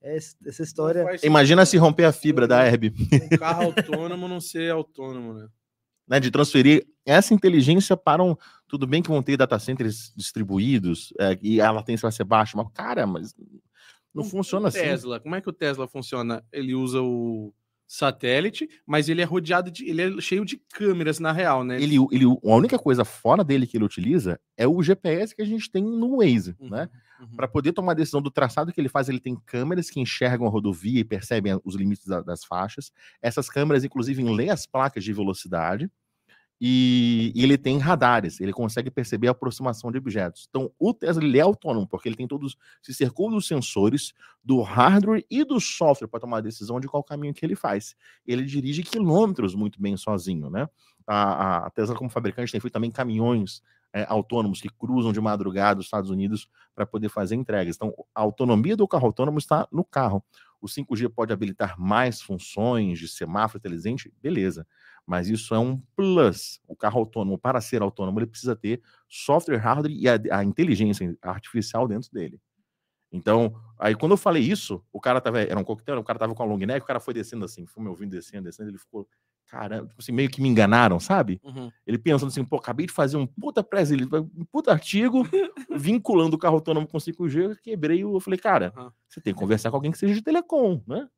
essa 0.00 0.62
história. 0.62 1.04
Imagina 1.24 1.66
se 1.66 1.76
romper 1.76 2.04
a 2.04 2.12
fibra 2.12 2.46
da 2.46 2.64
Herb. 2.64 2.94
Um 3.12 3.36
carro 3.36 3.64
autônomo 3.64 4.28
não 4.28 4.40
ser 4.40 4.70
autônomo, 4.70 5.34
né? 5.34 5.48
Né? 6.10 6.18
De 6.18 6.28
transferir 6.28 6.84
essa 7.06 7.32
inteligência 7.32 7.96
para 7.96 8.22
um. 8.22 8.34
Tudo 8.66 8.84
bem 8.84 9.00
que 9.00 9.08
vão 9.08 9.22
ter 9.22 9.36
data 9.36 9.58
centers 9.60 10.12
distribuídos 10.16 11.14
é, 11.20 11.38
e 11.40 11.60
a 11.60 11.70
latência 11.70 12.02
vai 12.02 12.12
ser 12.12 12.24
baixa, 12.24 12.56
mas, 12.56 12.66
cara, 12.74 13.06
mas 13.06 13.32
não 14.12 14.24
funciona 14.24 14.68
assim. 14.68 14.80
Tesla, 14.80 15.20
como 15.20 15.36
é 15.36 15.40
que 15.40 15.48
o 15.48 15.52
Tesla 15.52 15.86
funciona? 15.86 16.44
Ele 16.52 16.74
usa 16.74 17.00
o 17.00 17.54
satélite, 17.86 18.68
mas 18.86 19.08
ele 19.08 19.20
é 19.20 19.24
rodeado 19.24 19.70
de. 19.70 19.88
ele 19.88 20.02
é 20.02 20.20
cheio 20.20 20.44
de 20.44 20.56
câmeras 20.72 21.18
na 21.18 21.32
real, 21.32 21.64
né? 21.64 21.80
Ele, 21.80 21.96
ele, 22.12 22.24
a 22.24 22.54
única 22.54 22.78
coisa 22.78 23.04
fora 23.04 23.42
dele 23.42 23.66
que 23.66 23.76
ele 23.76 23.84
utiliza 23.84 24.40
é 24.56 24.66
o 24.66 24.82
GPS 24.82 25.34
que 25.34 25.42
a 25.42 25.44
gente 25.46 25.70
tem 25.70 25.82
no 25.82 26.18
Waze, 26.18 26.56
uhum, 26.60 26.70
né? 26.70 26.88
Uhum. 27.20 27.36
Para 27.36 27.48
poder 27.48 27.72
tomar 27.72 27.92
a 27.92 27.96
decisão 27.96 28.22
do 28.22 28.30
traçado 28.30 28.72
que 28.72 28.80
ele 28.80 28.88
faz, 28.88 29.08
ele 29.08 29.20
tem 29.20 29.36
câmeras 29.44 29.90
que 29.90 30.00
enxergam 30.00 30.46
a 30.46 30.50
rodovia 30.50 31.00
e 31.00 31.04
percebem 31.04 31.60
os 31.64 31.74
limites 31.74 32.06
da, 32.06 32.20
das 32.20 32.44
faixas. 32.44 32.92
Essas 33.20 33.48
câmeras, 33.48 33.82
inclusive, 33.82 34.22
lê 34.22 34.50
as 34.50 34.66
placas 34.66 35.02
de 35.02 35.12
velocidade 35.12 35.90
e, 36.60 37.32
ele 37.34 37.56
tem 37.56 37.78
radares, 37.78 38.38
ele 38.38 38.52
consegue 38.52 38.90
perceber 38.90 39.28
a 39.28 39.30
aproximação 39.30 39.90
de 39.90 39.96
objetos. 39.96 40.46
Então, 40.50 40.70
o 40.78 40.92
Tesla 40.92 41.24
ele 41.24 41.38
é 41.38 41.40
autônomo, 41.40 41.86
porque 41.86 42.06
ele 42.06 42.16
tem 42.16 42.28
todos, 42.28 42.54
se 42.82 42.92
cercou 42.92 43.30
dos 43.30 43.46
sensores, 43.46 44.12
do 44.44 44.60
hardware 44.60 45.24
e 45.30 45.42
do 45.42 45.58
software 45.58 46.08
para 46.08 46.20
tomar 46.20 46.38
a 46.38 46.42
decisão 46.42 46.78
de 46.78 46.86
qual 46.86 47.02
caminho 47.02 47.32
que 47.32 47.44
ele 47.46 47.56
faz. 47.56 47.96
Ele 48.26 48.44
dirige 48.44 48.82
quilômetros 48.82 49.54
muito 49.54 49.80
bem 49.80 49.96
sozinho, 49.96 50.50
né? 50.50 50.68
A, 51.06 51.66
a 51.66 51.70
Tesla, 51.70 51.96
como 51.96 52.10
fabricante, 52.10 52.52
tem 52.52 52.60
feito 52.60 52.74
também 52.74 52.90
caminhões 52.90 53.62
é, 53.92 54.04
autônomos 54.06 54.60
que 54.60 54.68
cruzam 54.68 55.12
de 55.12 55.20
madrugada 55.20 55.80
os 55.80 55.86
Estados 55.86 56.10
Unidos 56.10 56.46
para 56.74 56.84
poder 56.84 57.08
fazer 57.08 57.36
entregas. 57.36 57.74
Então, 57.74 57.92
a 58.14 58.20
autonomia 58.20 58.76
do 58.76 58.86
carro 58.86 59.06
autônomo 59.06 59.38
está 59.38 59.66
no 59.72 59.82
carro. 59.82 60.22
O 60.60 60.66
5G 60.66 61.08
pode 61.08 61.32
habilitar 61.32 61.80
mais 61.80 62.20
funções 62.20 62.98
de 62.98 63.08
semáforo 63.08 63.58
inteligente, 63.58 64.12
beleza 64.22 64.66
mas 65.10 65.28
isso 65.28 65.52
é 65.56 65.58
um 65.58 65.76
plus. 65.96 66.60
O 66.68 66.76
carro 66.76 67.00
autônomo, 67.00 67.36
para 67.36 67.60
ser 67.60 67.82
autônomo, 67.82 68.20
ele 68.20 68.28
precisa 68.28 68.54
ter 68.54 68.80
software, 69.08 69.56
hardware 69.56 69.92
e 69.92 70.08
a, 70.08 70.38
a 70.38 70.44
inteligência 70.44 71.18
artificial 71.20 71.88
dentro 71.88 72.08
dele. 72.12 72.40
Então, 73.10 73.52
aí 73.76 73.96
quando 73.96 74.12
eu 74.12 74.16
falei 74.16 74.40
isso, 74.40 74.84
o 74.92 75.00
cara 75.00 75.20
tava, 75.20 75.40
era 75.40 75.58
um 75.58 75.64
coquetel, 75.64 75.98
o 75.98 76.04
cara 76.04 76.16
tava 76.16 76.32
com 76.32 76.44
a 76.44 76.46
long 76.46 76.58
neck, 76.58 76.84
o 76.84 76.86
cara 76.86 77.00
foi 77.00 77.12
descendo 77.12 77.44
assim, 77.44 77.66
foi 77.66 77.82
me 77.82 77.88
ouvindo 77.88 78.12
descendo, 78.12 78.44
descendo, 78.44 78.70
ele 78.70 78.78
ficou, 78.78 79.04
caramba, 79.48 79.88
tipo 79.88 80.00
assim, 80.00 80.12
meio 80.12 80.30
que 80.30 80.40
me 80.40 80.48
enganaram, 80.48 81.00
sabe? 81.00 81.40
Uhum. 81.42 81.72
Ele 81.84 81.98
pensando 81.98 82.28
assim, 82.28 82.44
pô, 82.44 82.54
acabei 82.54 82.86
de 82.86 82.92
fazer 82.92 83.16
um 83.16 83.26
puta 83.26 83.64
press 83.64 83.90
um 83.90 84.44
puta 84.44 84.70
artigo, 84.70 85.24
vinculando 85.76 86.36
o 86.36 86.38
carro 86.38 86.54
autônomo 86.54 86.86
com 86.86 86.98
5G, 86.98 87.56
quebrei, 87.64 88.04
eu 88.04 88.20
falei, 88.20 88.38
cara, 88.38 88.72
uhum. 88.76 88.92
você 89.08 89.20
tem 89.20 89.34
que 89.34 89.40
conversar 89.40 89.70
com 89.70 89.76
alguém 89.76 89.90
que 89.90 89.98
seja 89.98 90.14
de 90.14 90.22
telecom, 90.22 90.80
né? 90.86 91.08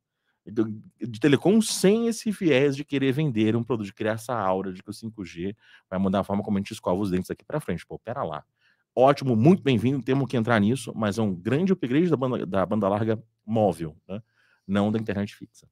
De 0.44 1.20
telecom 1.20 1.60
sem 1.60 2.08
esse 2.08 2.30
viés 2.30 2.74
de 2.74 2.84
querer 2.84 3.12
vender 3.12 3.54
um 3.54 3.62
produto, 3.62 3.86
de 3.86 3.94
criar 3.94 4.12
essa 4.12 4.34
aura 4.34 4.72
de 4.72 4.82
que 4.82 4.90
o 4.90 4.92
5G 4.92 5.54
vai 5.88 5.98
mudar 5.98 6.20
a 6.20 6.24
forma 6.24 6.42
como 6.42 6.58
a 6.58 6.60
gente 6.60 6.72
escova 6.72 7.00
os 7.00 7.10
dentes 7.10 7.30
aqui 7.30 7.44
para 7.44 7.60
frente. 7.60 7.86
Pô, 7.86 7.98
pera 7.98 8.24
lá. 8.24 8.44
Ótimo, 8.94 9.34
muito 9.36 9.62
bem-vindo, 9.62 10.02
temos 10.02 10.28
que 10.28 10.36
entrar 10.36 10.60
nisso, 10.60 10.92
mas 10.94 11.16
é 11.16 11.22
um 11.22 11.34
grande 11.34 11.72
upgrade 11.72 12.10
da 12.10 12.16
banda, 12.16 12.44
da 12.44 12.66
banda 12.66 12.88
larga 12.88 13.22
móvel, 13.46 13.96
né? 14.06 14.22
não 14.66 14.92
da 14.92 14.98
internet 14.98 15.34
fixa. 15.34 15.66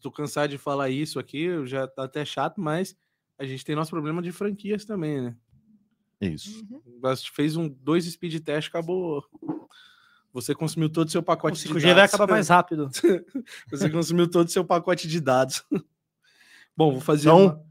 tô 0.00 0.10
cansado 0.10 0.50
de 0.50 0.58
falar 0.58 0.88
isso 0.88 1.18
aqui, 1.18 1.66
já 1.66 1.86
tá 1.86 2.04
até 2.04 2.24
chato, 2.24 2.60
mas 2.60 2.96
a 3.38 3.44
gente 3.44 3.64
tem 3.64 3.76
nosso 3.76 3.90
problema 3.90 4.22
de 4.22 4.32
franquias 4.32 4.84
também, 4.84 5.20
né? 5.20 5.36
Isso. 6.20 6.64
Uhum. 6.70 7.16
Fez 7.32 7.56
um 7.56 7.68
dois 7.68 8.04
speed 8.04 8.42
test, 8.42 8.68
acabou 8.68 9.24
você 10.32 10.54
consumiu 10.54 10.88
todo 10.88 11.08
o 11.08 11.10
seu 11.10 11.22
pacote 11.22 11.66
o 11.66 11.70
5G 11.70 11.78
de 11.78 11.80
dados. 11.80 11.94
vai 11.94 12.04
acabar 12.04 12.28
mais 12.28 12.48
rápido. 12.48 12.90
Você 13.70 13.90
consumiu 13.90 14.30
todo 14.30 14.46
o 14.46 14.50
seu 14.50 14.64
pacote 14.64 15.08
de 15.08 15.20
dados. 15.20 15.64
Bom, 16.76 16.92
vou 16.92 17.00
fazer. 17.00 17.28
Então, 17.28 17.44
uma... 17.46 17.64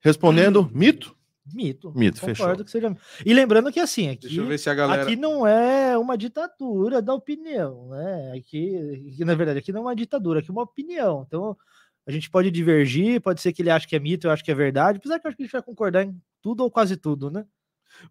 respondendo, 0.00 0.70
mito? 0.72 1.16
Mito. 1.52 1.92
Mito, 1.94 2.20
fechou. 2.20 2.56
Que 2.56 2.70
seja... 2.70 2.94
E 3.24 3.34
lembrando 3.34 3.70
que 3.70 3.80
assim, 3.80 4.08
aqui, 4.08 4.28
Deixa 4.28 4.40
eu 4.40 4.46
ver 4.46 4.58
se 4.58 4.70
a 4.70 4.74
galera... 4.74 5.02
aqui 5.02 5.16
não 5.16 5.46
é 5.46 5.96
uma 5.98 6.16
ditadura 6.16 7.02
da 7.02 7.12
opinião, 7.12 7.88
né? 7.88 8.32
Aqui, 8.38 8.76
aqui, 9.10 9.24
na 9.24 9.34
verdade, 9.34 9.58
aqui 9.58 9.72
não 9.72 9.80
é 9.80 9.84
uma 9.84 9.96
ditadura, 9.96 10.40
aqui 10.40 10.50
é 10.50 10.52
uma 10.52 10.62
opinião. 10.62 11.24
Então, 11.26 11.56
a 12.06 12.10
gente 12.10 12.30
pode 12.30 12.50
divergir, 12.50 13.20
pode 13.20 13.40
ser 13.40 13.52
que 13.52 13.62
ele 13.62 13.70
ache 13.70 13.86
que 13.86 13.96
é 13.96 13.98
mito, 13.98 14.26
eu 14.26 14.30
acho 14.30 14.44
que 14.44 14.50
é 14.50 14.54
verdade, 14.54 14.98
apesar 14.98 15.18
que 15.18 15.26
eu 15.26 15.28
acho 15.28 15.36
que 15.36 15.42
a 15.42 15.46
gente 15.46 15.52
vai 15.52 15.62
concordar 15.62 16.04
em 16.04 16.18
tudo 16.40 16.62
ou 16.62 16.70
quase 16.70 16.96
tudo, 16.96 17.30
né? 17.30 17.46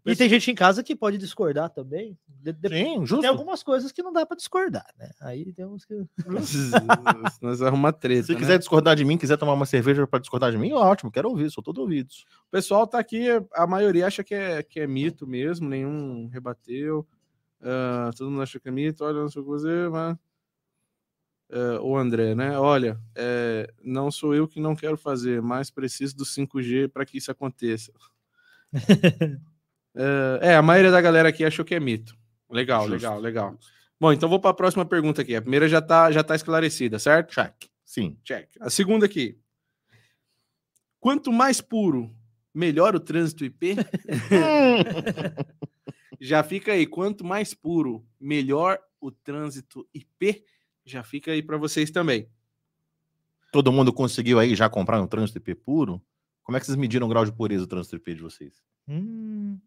E 0.04 0.16
tem 0.16 0.28
gente 0.28 0.50
em 0.50 0.54
casa 0.54 0.82
que 0.82 0.94
pode 0.94 1.18
discordar 1.18 1.70
também. 1.70 2.18
De, 2.28 2.52
de, 2.52 2.68
Sim, 2.68 3.06
justo. 3.06 3.22
Tem 3.22 3.30
algumas 3.30 3.62
coisas 3.62 3.90
que 3.90 4.02
não 4.02 4.12
dá 4.12 4.26
para 4.26 4.36
discordar, 4.36 4.86
né? 4.98 5.10
Aí 5.20 5.52
temos 5.52 5.84
que. 5.84 5.94
Nós 7.40 7.62
arrumamos 7.62 7.98
treta. 7.98 8.24
Se 8.24 8.32
né? 8.32 8.38
quiser 8.38 8.58
discordar 8.58 8.96
de 8.96 9.04
mim, 9.04 9.16
quiser 9.16 9.36
tomar 9.36 9.54
uma 9.54 9.66
cerveja 9.66 10.06
para 10.06 10.18
discordar 10.18 10.50
de 10.50 10.58
mim, 10.58 10.72
ótimo, 10.72 11.10
quero 11.10 11.28
ouvir, 11.28 11.50
sou 11.50 11.62
todo 11.62 11.78
ouvidos. 11.78 12.26
O 12.48 12.50
pessoal 12.50 12.86
tá 12.86 12.98
aqui, 12.98 13.26
a 13.52 13.66
maioria 13.66 14.06
acha 14.06 14.22
que 14.22 14.34
é, 14.34 14.62
que 14.62 14.80
é 14.80 14.86
mito 14.86 15.26
mesmo, 15.26 15.68
nenhum 15.68 16.28
rebateu. 16.28 17.06
Uh, 17.60 18.14
todo 18.16 18.30
mundo 18.30 18.42
acha 18.42 18.60
que 18.60 18.68
é 18.68 18.72
mito, 18.72 19.04
olha, 19.04 19.20
não 19.20 19.28
sei 19.28 19.40
o 19.40 19.44
que 19.44 19.50
fazer, 19.50 19.90
mas. 19.90 20.16
Uh, 21.50 21.78
o 21.82 21.96
André, 21.96 22.34
né? 22.34 22.58
Olha, 22.58 22.98
é, 23.14 23.72
não 23.82 24.10
sou 24.10 24.34
eu 24.34 24.48
que 24.48 24.58
não 24.58 24.74
quero 24.74 24.96
fazer, 24.96 25.40
mas 25.40 25.70
preciso 25.70 26.16
do 26.16 26.24
5G 26.24 26.88
para 26.88 27.04
que 27.04 27.18
isso 27.18 27.30
aconteça. 27.30 27.92
Uh, 29.94 30.42
é, 30.42 30.56
a 30.56 30.62
maioria 30.62 30.90
da 30.90 31.00
galera 31.00 31.28
aqui 31.28 31.44
achou 31.44 31.64
que 31.64 31.74
é 31.74 31.80
mito. 31.80 32.16
Legal, 32.50 32.82
Justo. 32.82 32.94
legal, 32.94 33.20
legal. 33.20 33.58
Bom, 34.00 34.12
então 34.12 34.28
vou 34.28 34.40
para 34.40 34.50
a 34.50 34.54
próxima 34.54 34.84
pergunta 34.84 35.22
aqui. 35.22 35.34
A 35.34 35.42
primeira 35.42 35.68
já 35.68 35.78
está 35.78 36.10
já 36.10 36.22
tá 36.22 36.34
esclarecida, 36.34 36.98
certo? 36.98 37.32
Check. 37.32 37.70
Sim. 37.84 38.18
Check. 38.24 38.48
A 38.60 38.68
segunda 38.68 39.06
aqui. 39.06 39.38
Quanto 40.98 41.32
mais 41.32 41.60
puro, 41.60 42.14
melhor 42.52 42.94
o 42.94 43.00
trânsito 43.00 43.44
IP? 43.44 43.76
já 46.20 46.42
fica 46.42 46.72
aí. 46.72 46.86
Quanto 46.86 47.24
mais 47.24 47.54
puro, 47.54 48.04
melhor 48.18 48.78
o 49.00 49.10
trânsito 49.10 49.86
IP? 49.94 50.44
Já 50.84 51.02
fica 51.02 51.30
aí 51.30 51.42
para 51.42 51.56
vocês 51.56 51.90
também. 51.90 52.28
Todo 53.52 53.70
mundo 53.70 53.92
conseguiu 53.92 54.38
aí 54.38 54.54
já 54.54 54.68
comprar 54.68 55.00
um 55.00 55.06
trânsito 55.06 55.38
IP 55.38 55.54
puro? 55.54 56.02
Como 56.42 56.56
é 56.56 56.60
que 56.60 56.66
vocês 56.66 56.76
mediram 56.76 57.06
o 57.06 57.10
grau 57.10 57.24
de 57.24 57.32
pureza 57.32 57.64
do 57.64 57.68
trânsito 57.68 57.96
IP 57.96 58.14
de 58.14 58.22
vocês? 58.22 58.62
Hum. 58.88 59.58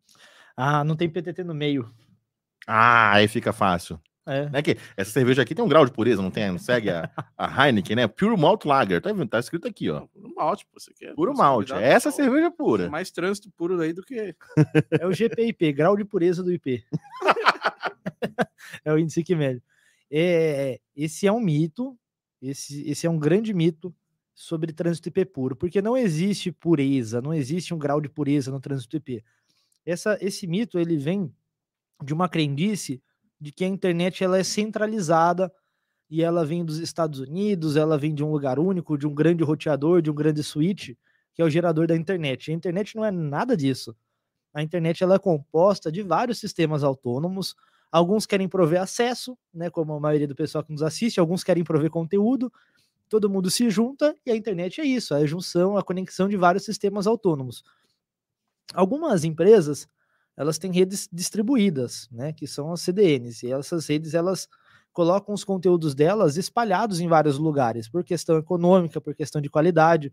Ah, 0.57 0.83
não 0.83 0.95
tem 0.95 1.07
PTT 1.07 1.43
no 1.43 1.53
meio. 1.53 1.87
Ah, 2.65 3.13
aí 3.13 3.27
fica 3.27 3.53
fácil. 3.53 4.01
É. 4.27 4.49
é 4.51 4.61
que 4.61 4.77
essa 4.97 5.09
cerveja 5.09 5.41
aqui 5.41 5.55
tem 5.55 5.63
um 5.63 5.69
grau 5.69 5.85
de 5.85 5.91
pureza, 5.91 6.21
não 6.21 6.29
tem? 6.29 6.51
Não 6.51 6.57
segue 6.57 6.89
a, 6.89 7.09
a 7.37 7.47
Heineken, 7.67 7.95
né? 7.95 8.07
Pure 8.07 8.35
Malt 8.35 8.65
Lager. 8.65 9.01
Tá, 9.01 9.09
tá 9.25 9.39
escrito 9.39 9.67
aqui, 9.67 9.89
ó. 9.89 10.01
Puro 10.07 10.33
malte, 10.35 10.65
pô, 10.65 10.77
você 10.77 10.93
quer. 10.93 11.15
Puro 11.15 11.33
malte. 11.33 11.73
É 11.73 11.93
essa 11.93 12.11
cerveja 12.11 12.51
pura. 12.51 12.89
Mais 12.89 13.09
trânsito 13.09 13.49
puro 13.51 13.79
aí 13.79 13.93
do 13.93 14.03
que. 14.03 14.35
É 14.99 15.05
o 15.07 15.13
GPIP, 15.13 15.71
grau 15.71 15.95
de 15.95 16.03
pureza 16.03 16.43
do 16.43 16.51
IP. 16.51 16.83
é 18.83 18.91
o 18.91 18.97
índice 18.97 19.23
que 19.23 19.35
mede. 19.35 19.63
É, 20.11 20.79
esse 20.95 21.25
é 21.25 21.31
um 21.31 21.39
mito. 21.39 21.97
Esse, 22.41 22.87
esse 22.89 23.07
é 23.07 23.09
um 23.09 23.17
grande 23.17 23.53
mito 23.53 23.95
sobre 24.33 24.73
trânsito 24.73 25.07
IP 25.07 25.25
puro, 25.25 25.55
porque 25.55 25.81
não 25.81 25.97
existe 25.97 26.51
pureza, 26.51 27.21
não 27.21 27.33
existe 27.33 27.73
um 27.73 27.79
grau 27.79 27.99
de 27.99 28.07
pureza 28.07 28.51
no 28.51 28.59
trânsito 28.59 28.97
IP. 28.97 29.23
Essa, 29.87 30.17
esse 30.19 30.45
mito 30.45 30.77
ele 30.77 30.97
vem 30.97 31.33
de 32.03 32.13
uma 32.13 32.27
crendice 32.27 33.01
de 33.39 33.53
que 33.53 33.63
a 33.63 33.67
internet 33.67 34.21
ela 34.21 34.37
é 34.37 34.43
centralizada 34.43 35.49
e 36.09 36.21
ela 36.21 36.45
vem 36.45 36.65
dos 36.65 36.77
Estados 36.77 37.21
Unidos, 37.21 37.77
ela 37.77 37.97
vem 37.97 38.13
de 38.13 38.21
um 38.21 38.29
lugar 38.29 38.59
único, 38.59 38.97
de 38.97 39.07
um 39.07 39.15
grande 39.15 39.45
roteador, 39.45 40.01
de 40.01 40.11
um 40.11 40.13
grande 40.13 40.43
switch, 40.43 40.89
que 41.33 41.41
é 41.41 41.45
o 41.45 41.49
gerador 41.49 41.87
da 41.87 41.95
internet. 41.95 42.51
A 42.51 42.53
internet 42.53 42.97
não 42.97 43.05
é 43.05 43.11
nada 43.11 43.55
disso. 43.55 43.95
A 44.53 44.61
internet 44.61 45.03
ela 45.03 45.15
é 45.15 45.19
composta 45.19 45.89
de 45.89 46.03
vários 46.03 46.37
sistemas 46.37 46.83
autônomos. 46.83 47.55
Alguns 47.89 48.25
querem 48.25 48.49
prover 48.49 48.81
acesso, 48.81 49.37
né, 49.53 49.69
como 49.69 49.93
a 49.93 49.99
maioria 50.01 50.27
do 50.27 50.35
pessoal 50.35 50.65
que 50.65 50.71
nos 50.73 50.83
assiste, 50.83 51.19
alguns 51.19 51.45
querem 51.45 51.63
prover 51.63 51.89
conteúdo. 51.89 52.51
Todo 53.07 53.29
mundo 53.29 53.49
se 53.49 53.69
junta 53.69 54.13
e 54.25 54.31
a 54.31 54.35
internet 54.35 54.81
é 54.81 54.85
isso, 54.85 55.13
é 55.13 55.23
a 55.23 55.25
junção, 55.25 55.77
a 55.77 55.83
conexão 55.83 56.27
de 56.27 56.35
vários 56.35 56.65
sistemas 56.65 57.07
autônomos. 57.07 57.63
Algumas 58.73 59.23
empresas, 59.23 59.87
elas 60.35 60.57
têm 60.57 60.71
redes 60.71 61.07
distribuídas, 61.11 62.07
né, 62.11 62.33
que 62.33 62.45
são 62.45 62.71
as 62.71 62.81
CDNs, 62.81 63.45
e 63.45 63.51
essas 63.51 63.87
redes 63.87 64.13
elas 64.13 64.47
colocam 64.93 65.33
os 65.33 65.43
conteúdos 65.43 65.93
delas 65.93 66.37
espalhados 66.37 66.99
em 66.99 67.07
vários 67.07 67.37
lugares, 67.37 67.87
por 67.87 68.03
questão 68.03 68.37
econômica, 68.37 68.99
por 68.99 69.15
questão 69.15 69.39
de 69.39 69.49
qualidade. 69.49 70.11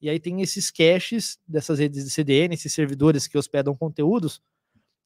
E 0.00 0.08
aí 0.08 0.18
tem 0.18 0.40
esses 0.40 0.70
caches 0.70 1.38
dessas 1.46 1.78
redes 1.78 2.04
de 2.04 2.10
CDN, 2.10 2.54
esses 2.54 2.72
servidores 2.72 3.26
que 3.26 3.36
hospedam 3.36 3.76
conteúdos, 3.76 4.40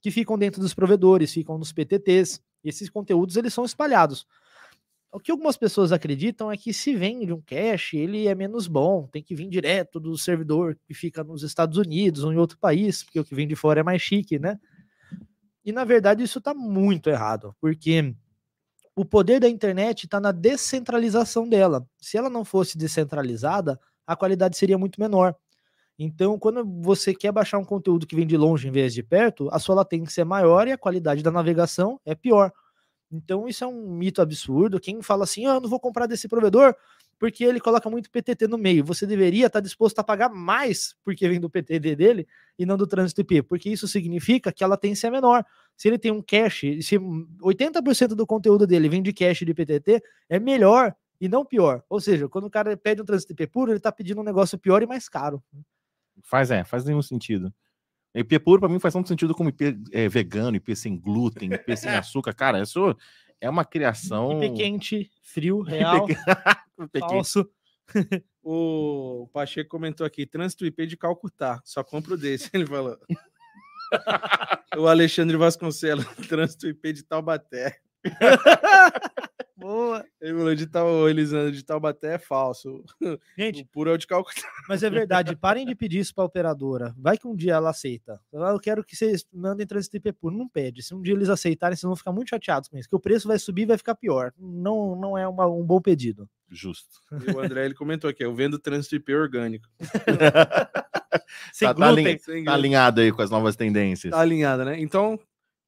que 0.00 0.10
ficam 0.10 0.38
dentro 0.38 0.60
dos 0.60 0.74
provedores, 0.74 1.32
ficam 1.32 1.56
nos 1.56 1.72
PTTs. 1.72 2.40
Esses 2.62 2.90
conteúdos 2.90 3.36
eles 3.36 3.54
são 3.54 3.64
espalhados. 3.64 4.26
O 5.14 5.20
que 5.20 5.30
algumas 5.30 5.56
pessoas 5.56 5.92
acreditam 5.92 6.50
é 6.50 6.56
que 6.56 6.72
se 6.72 6.92
vem 6.92 7.24
de 7.24 7.32
um 7.32 7.40
cache, 7.40 7.96
ele 7.96 8.26
é 8.26 8.34
menos 8.34 8.66
bom, 8.66 9.06
tem 9.06 9.22
que 9.22 9.32
vir 9.32 9.48
direto 9.48 10.00
do 10.00 10.18
servidor 10.18 10.76
que 10.84 10.92
fica 10.92 11.22
nos 11.22 11.44
Estados 11.44 11.78
Unidos 11.78 12.24
ou 12.24 12.32
em 12.32 12.36
outro 12.36 12.58
país, 12.58 13.04
porque 13.04 13.20
o 13.20 13.24
que 13.24 13.32
vem 13.32 13.46
de 13.46 13.54
fora 13.54 13.78
é 13.78 13.82
mais 13.84 14.02
chique, 14.02 14.40
né? 14.40 14.58
E 15.64 15.70
na 15.70 15.84
verdade 15.84 16.24
isso 16.24 16.40
está 16.40 16.52
muito 16.52 17.08
errado, 17.08 17.54
porque 17.60 18.12
o 18.96 19.04
poder 19.04 19.38
da 19.38 19.48
internet 19.48 20.02
está 20.02 20.18
na 20.18 20.32
descentralização 20.32 21.48
dela. 21.48 21.86
Se 22.00 22.18
ela 22.18 22.28
não 22.28 22.44
fosse 22.44 22.76
descentralizada, 22.76 23.78
a 24.04 24.16
qualidade 24.16 24.56
seria 24.56 24.76
muito 24.76 25.00
menor. 25.00 25.36
Então, 25.96 26.40
quando 26.40 26.64
você 26.82 27.14
quer 27.14 27.30
baixar 27.30 27.58
um 27.58 27.64
conteúdo 27.64 28.04
que 28.04 28.16
vem 28.16 28.26
de 28.26 28.36
longe 28.36 28.66
em 28.66 28.72
vez 28.72 28.92
de 28.92 29.04
perto, 29.04 29.48
a 29.52 29.60
sua 29.60 29.76
latência 29.76 30.22
é 30.22 30.24
maior 30.24 30.66
e 30.66 30.72
a 30.72 30.78
qualidade 30.78 31.22
da 31.22 31.30
navegação 31.30 32.00
é 32.04 32.16
pior. 32.16 32.52
Então, 33.14 33.46
isso 33.46 33.62
é 33.62 33.66
um 33.66 33.90
mito 33.90 34.20
absurdo. 34.20 34.80
Quem 34.80 35.00
fala 35.00 35.24
assim, 35.24 35.46
ah, 35.46 35.54
eu 35.54 35.60
não 35.60 35.68
vou 35.68 35.78
comprar 35.78 36.06
desse 36.06 36.28
provedor 36.28 36.74
porque 37.18 37.44
ele 37.44 37.60
coloca 37.60 37.88
muito 37.88 38.10
PTT 38.10 38.48
no 38.48 38.58
meio. 38.58 38.84
Você 38.84 39.06
deveria 39.06 39.46
estar 39.46 39.60
disposto 39.60 39.98
a 39.98 40.04
pagar 40.04 40.28
mais 40.28 40.96
porque 41.04 41.28
vem 41.28 41.40
do 41.40 41.48
PTT 41.48 41.94
dele 41.94 42.26
e 42.58 42.66
não 42.66 42.76
do 42.76 42.86
trânsito 42.86 43.20
IP, 43.20 43.42
porque 43.42 43.70
isso 43.70 43.86
significa 43.86 44.52
que 44.52 44.64
a 44.64 44.66
latência 44.66 45.06
é 45.06 45.10
menor. 45.10 45.44
Se 45.76 45.88
ele 45.88 45.98
tem 45.98 46.10
um 46.10 46.20
cache, 46.20 46.82
se 46.82 46.98
80% 46.98 48.08
do 48.08 48.26
conteúdo 48.26 48.66
dele 48.66 48.88
vem 48.88 49.02
de 49.02 49.12
cache 49.12 49.44
de 49.44 49.54
PTT, 49.54 50.02
é 50.28 50.38
melhor 50.38 50.94
e 51.20 51.28
não 51.28 51.44
pior. 51.44 51.82
Ou 51.88 52.00
seja, 52.00 52.28
quando 52.28 52.44
o 52.44 52.50
cara 52.50 52.76
pede 52.76 53.00
um 53.00 53.04
trânsito 53.04 53.32
IP 53.32 53.46
puro, 53.46 53.70
ele 53.70 53.78
está 53.78 53.92
pedindo 53.92 54.20
um 54.20 54.24
negócio 54.24 54.58
pior 54.58 54.82
e 54.82 54.86
mais 54.86 55.08
caro. 55.08 55.42
Faz, 56.22 56.50
é, 56.50 56.64
faz 56.64 56.84
nenhum 56.84 57.02
sentido. 57.02 57.52
IP 58.14 58.38
puro 58.38 58.60
para 58.60 58.68
mim 58.68 58.78
faz 58.78 58.94
tanto 58.94 59.08
sentido 59.08 59.34
como 59.34 59.48
IP 59.48 59.76
é, 59.92 60.08
vegano, 60.08 60.56
IP 60.56 60.76
sem 60.76 60.96
glúten, 60.96 61.52
IP 61.52 61.76
sem 61.76 61.90
açúcar. 61.96 62.32
Cara, 62.32 62.62
isso 62.62 62.96
é 63.40 63.50
uma 63.50 63.64
criação. 63.64 64.42
IP 64.42 64.54
quente, 64.54 65.10
frio, 65.22 65.60
real, 65.62 66.06
falso. 67.00 67.48
o 68.42 69.28
Pacheco 69.32 69.68
comentou 69.68 70.06
aqui: 70.06 70.24
trânsito 70.26 70.64
IP 70.64 70.86
de 70.86 70.96
Calcutá, 70.96 71.60
só 71.64 71.82
compro 71.82 72.16
desse, 72.16 72.50
ele 72.54 72.66
falou. 72.66 72.98
o 74.76 74.86
Alexandre 74.86 75.36
Vasconcelos, 75.36 76.06
trânsito 76.28 76.68
IP 76.68 76.92
de 76.92 77.02
Taubaté. 77.02 77.80
Boa. 79.56 80.04
Ele 80.20 80.36
falou 80.36 80.54
de 80.54 80.66
tal, 80.66 81.08
Elisandro, 81.08 81.52
de 81.52 81.64
Taubaté 81.64 82.14
é 82.14 82.18
falso. 82.18 82.84
Gente, 83.38 83.62
o 83.62 83.66
puro 83.66 83.88
é 83.90 83.94
o 83.94 83.96
de 83.96 84.06
Calcutá. 84.06 84.46
Mas 84.68 84.82
é 84.82 84.90
verdade, 84.90 85.34
parem 85.36 85.64
de 85.64 85.74
pedir 85.74 86.00
isso 86.00 86.14
para 86.14 86.24
a 86.24 86.26
operadora. 86.26 86.94
Vai 86.98 87.16
que 87.16 87.26
um 87.26 87.34
dia 87.34 87.54
ela 87.54 87.70
aceita. 87.70 88.20
Eu 88.32 88.58
quero 88.60 88.84
que 88.84 88.94
vocês 88.94 89.24
mandem 89.32 89.66
trânsito 89.66 89.96
IP 89.96 90.12
puro. 90.12 90.36
Não 90.36 90.48
pede. 90.48 90.82
Se 90.82 90.94
um 90.94 91.00
dia 91.00 91.14
eles 91.14 91.28
aceitarem, 91.30 91.76
vocês 91.76 91.86
vão 91.88 91.96
ficar 91.96 92.12
muito 92.12 92.28
chateados 92.30 92.68
com 92.68 92.76
isso, 92.76 92.88
que 92.88 92.96
o 92.96 93.00
preço 93.00 93.26
vai 93.28 93.38
subir 93.38 93.62
e 93.62 93.66
vai 93.66 93.78
ficar 93.78 93.94
pior. 93.94 94.32
Não, 94.38 94.96
não 94.96 95.16
é 95.16 95.26
uma, 95.26 95.46
um 95.46 95.64
bom 95.64 95.80
pedido. 95.80 96.28
Justo. 96.50 97.00
E 97.26 97.30
o 97.30 97.40
André 97.40 97.64
ele 97.64 97.74
comentou 97.74 98.10
aqui: 98.10 98.24
eu 98.24 98.34
vendo 98.34 98.58
trânsito 98.58 98.96
IP 98.96 99.14
orgânico. 99.14 99.66
Sem 101.52 101.68
tá, 101.68 101.74
tá, 101.74 101.86
glúten. 101.86 102.06
alin- 102.06 102.18
Sem 102.18 102.44
tá 102.44 102.52
alinhado 102.54 103.00
aí 103.00 103.10
com 103.12 103.22
as 103.22 103.30
novas 103.30 103.56
tendências. 103.56 104.10
Tá 104.12 104.20
alinhada, 104.20 104.64
né? 104.64 104.78
Então, 104.80 105.18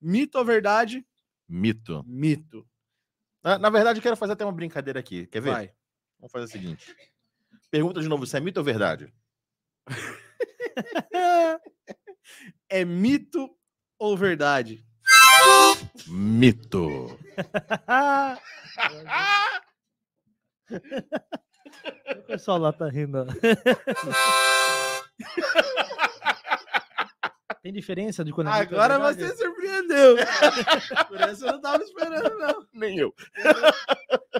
mito 0.02 0.36
ou 0.38 0.44
verdade? 0.44 1.04
Mito. 1.48 2.04
Mito. 2.06 2.66
Na, 3.42 3.58
na 3.58 3.70
verdade, 3.70 3.98
eu 3.98 4.02
quero 4.02 4.16
fazer 4.16 4.32
até 4.32 4.44
uma 4.44 4.52
brincadeira 4.52 5.00
aqui. 5.00 5.26
Quer 5.26 5.40
ver? 5.40 5.52
Vai. 5.52 5.72
Vamos 6.18 6.32
fazer 6.32 6.44
o 6.44 6.48
seguinte. 6.48 6.94
Pergunta 7.70 8.00
de 8.00 8.08
novo 8.08 8.26
se 8.26 8.36
é 8.36 8.40
mito 8.40 8.58
ou 8.58 8.64
verdade? 8.64 9.12
É 12.68 12.84
mito 12.84 13.48
ou 13.98 14.16
verdade? 14.16 14.84
Mito. 16.08 17.06
o 22.16 22.22
pessoal 22.26 22.58
lá 22.58 22.72
tá 22.72 22.88
rindo. 22.88 23.26
Tem 27.66 27.72
diferença 27.72 28.24
de 28.24 28.30
quando 28.32 28.46
ou 28.46 28.52
Agora 28.52 28.96
você 28.96 29.36
surpreendeu. 29.36 30.14
Por 31.08 31.20
essa 31.20 31.46
eu 31.46 31.52
não 31.54 31.60
tava 31.60 31.82
esperando, 31.82 32.38
não. 32.38 32.64
Nem 32.72 32.96
eu. 32.96 33.12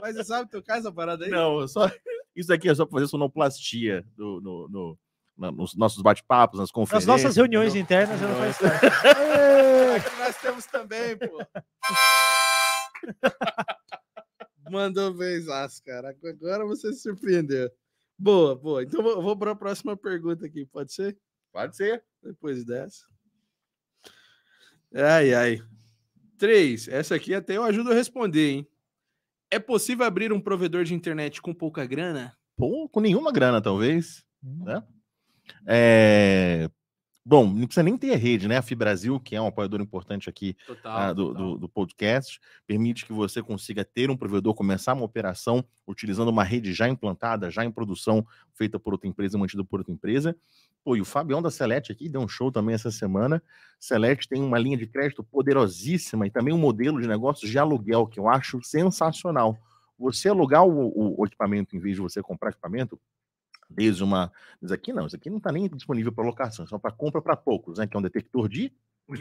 Mas 0.01 0.15
você 0.15 0.23
sabe 0.23 0.49
tocar 0.49 0.79
essa 0.79 0.93
parada 0.93 1.25
aí? 1.25 1.31
Não, 1.33 1.59
eu 1.59 1.67
só. 1.67 1.91
Isso 2.37 2.53
aqui 2.53 2.69
é 2.69 2.75
só 2.77 2.87
pra 2.87 3.01
fazer 3.01 3.09
sonoplastia 3.09 4.07
do, 4.17 4.41
no, 4.41 4.69
no- 4.69 4.99
nos 5.51 5.75
nossos 5.75 6.01
bate-papos, 6.03 6.61
nas 6.61 6.69
Nas 6.69 6.71
conferências. 6.71 7.07
nossas 7.09 7.37
reuniões 7.37 7.75
entendeu? 7.75 8.05
internas 8.05 8.23
eu 8.23 8.29
não 8.29 8.37
faço. 8.37 8.65
Aqui 9.97 10.17
nós 10.23 10.37
temos 10.41 10.67
também, 10.67 11.19
pô. 11.19 11.45
Mandou 14.71 15.17
Zaz, 15.41 15.81
cara. 15.81 16.11
Agora 16.25 16.65
você 16.65 16.93
se 16.93 17.01
surpreendeu. 17.01 17.69
Boa, 18.17 18.55
boa. 18.55 18.85
Então 18.85 19.03
vou, 19.03 19.21
vou 19.21 19.37
para 19.37 19.51
a 19.51 19.57
próxima 19.57 19.97
pergunta 19.97 20.47
aqui, 20.47 20.65
pode 20.65 20.93
ser? 20.93 21.19
Pode 21.53 21.75
ser. 21.75 22.05
Depois 22.23 22.65
dessa. 22.65 23.16
Ai, 24.97 25.35
ai. 25.35 25.63
Três. 26.39 26.89
Essa 26.89 27.15
aqui 27.15 27.35
até 27.35 27.57
eu 27.57 27.65
ajudo 27.65 27.93
a 27.93 27.95
responder, 27.95 28.51
hein? 28.51 28.69
É 29.51 29.59
possível 29.59 30.07
abrir 30.07 30.33
um 30.33 30.41
provedor 30.41 30.85
de 30.85 30.95
internet 30.95 31.41
com 31.41 31.55
pouca 31.55 31.85
grana? 31.85 32.37
Com 32.57 33.01
nenhuma 33.01 33.31
grana, 33.31 33.61
talvez. 33.61 34.25
Né? 34.43 34.83
É, 35.67 36.71
Bom, 37.29 37.45
não 37.45 37.67
precisa 37.67 37.83
nem 37.83 37.97
ter 37.99 38.15
rede, 38.15 38.47
né? 38.47 38.57
A 38.57 38.63
Fibrasil, 38.63 39.19
que 39.19 39.35
é 39.35 39.43
um 39.43 39.49
apoiador 39.49 39.81
importante 39.81 40.31
aqui 40.31 40.57
Total. 40.65 40.97
ah, 40.97 41.13
do, 41.13 41.35
do, 41.35 41.59
do 41.59 41.69
podcast, 41.69 42.39
permite 42.69 43.05
que 43.05 43.13
você 43.13 43.43
consiga 43.43 43.85
ter 43.85 44.09
um 44.13 44.17
provedor, 44.17 44.55
começar 44.55 44.95
uma 44.95 45.05
operação 45.05 45.65
utilizando 45.89 46.29
uma 46.29 46.45
rede 46.45 46.73
já 46.73 46.89
implantada, 46.89 47.51
já 47.51 47.65
em 47.65 47.71
produção, 47.73 48.25
feita 48.55 48.79
por 48.79 48.93
outra 48.93 49.09
empresa, 49.09 49.37
mantida 49.37 49.65
por 49.65 49.81
outra 49.81 49.93
empresa. 49.93 50.37
Pô, 50.85 50.95
e 50.95 51.01
o 51.01 51.05
Fabião 51.05 51.43
da 51.43 51.51
Celete 51.51 51.91
aqui 51.91 52.09
deu 52.09 52.21
um 52.21 52.29
show 52.29 52.53
também 52.53 52.77
essa 52.77 52.93
semana. 52.93 53.43
Celete 53.81 54.29
tem 54.29 54.41
uma 54.41 54.57
linha 54.57 54.77
de 54.77 54.87
crédito 54.87 55.25
poderosíssima 55.25 56.29
e 56.29 56.31
também 56.31 56.55
um 56.55 56.59
modelo 56.59 57.01
de 57.01 57.09
negócio 57.09 57.49
de 57.49 57.59
aluguel 57.59 58.07
que 58.07 58.21
eu 58.21 58.29
acho 58.29 58.63
sensacional. 58.63 59.59
Você 59.99 60.29
alugar 60.29 60.65
o- 60.65 61.21
o 61.21 61.27
equipamento 61.27 61.75
em 61.75 61.81
vez 61.81 61.97
de 61.97 62.03
você 62.03 62.23
comprar 62.23 62.51
equipamento, 62.51 63.01
desde 63.69 64.03
uma. 64.03 64.33
Isso 64.63 64.73
aqui 64.73 64.93
não, 64.93 65.07
isso 65.07 65.17
aqui 65.17 65.31
não 65.31 65.39
está 65.39 65.53
nem 65.53 65.69
disponível 65.69 66.13
para 66.13 66.25
locação, 66.25 66.65
é 66.65 66.69
só 66.69 66.79
para 66.79 66.93
compra 66.93 67.21
para 67.21 67.37
poucos, 67.37 67.79
né? 67.79 67.87
Que 67.87 67.97
é 67.97 68.01
um 68.01 68.03
detector 68.03 68.49
de 68.49 68.73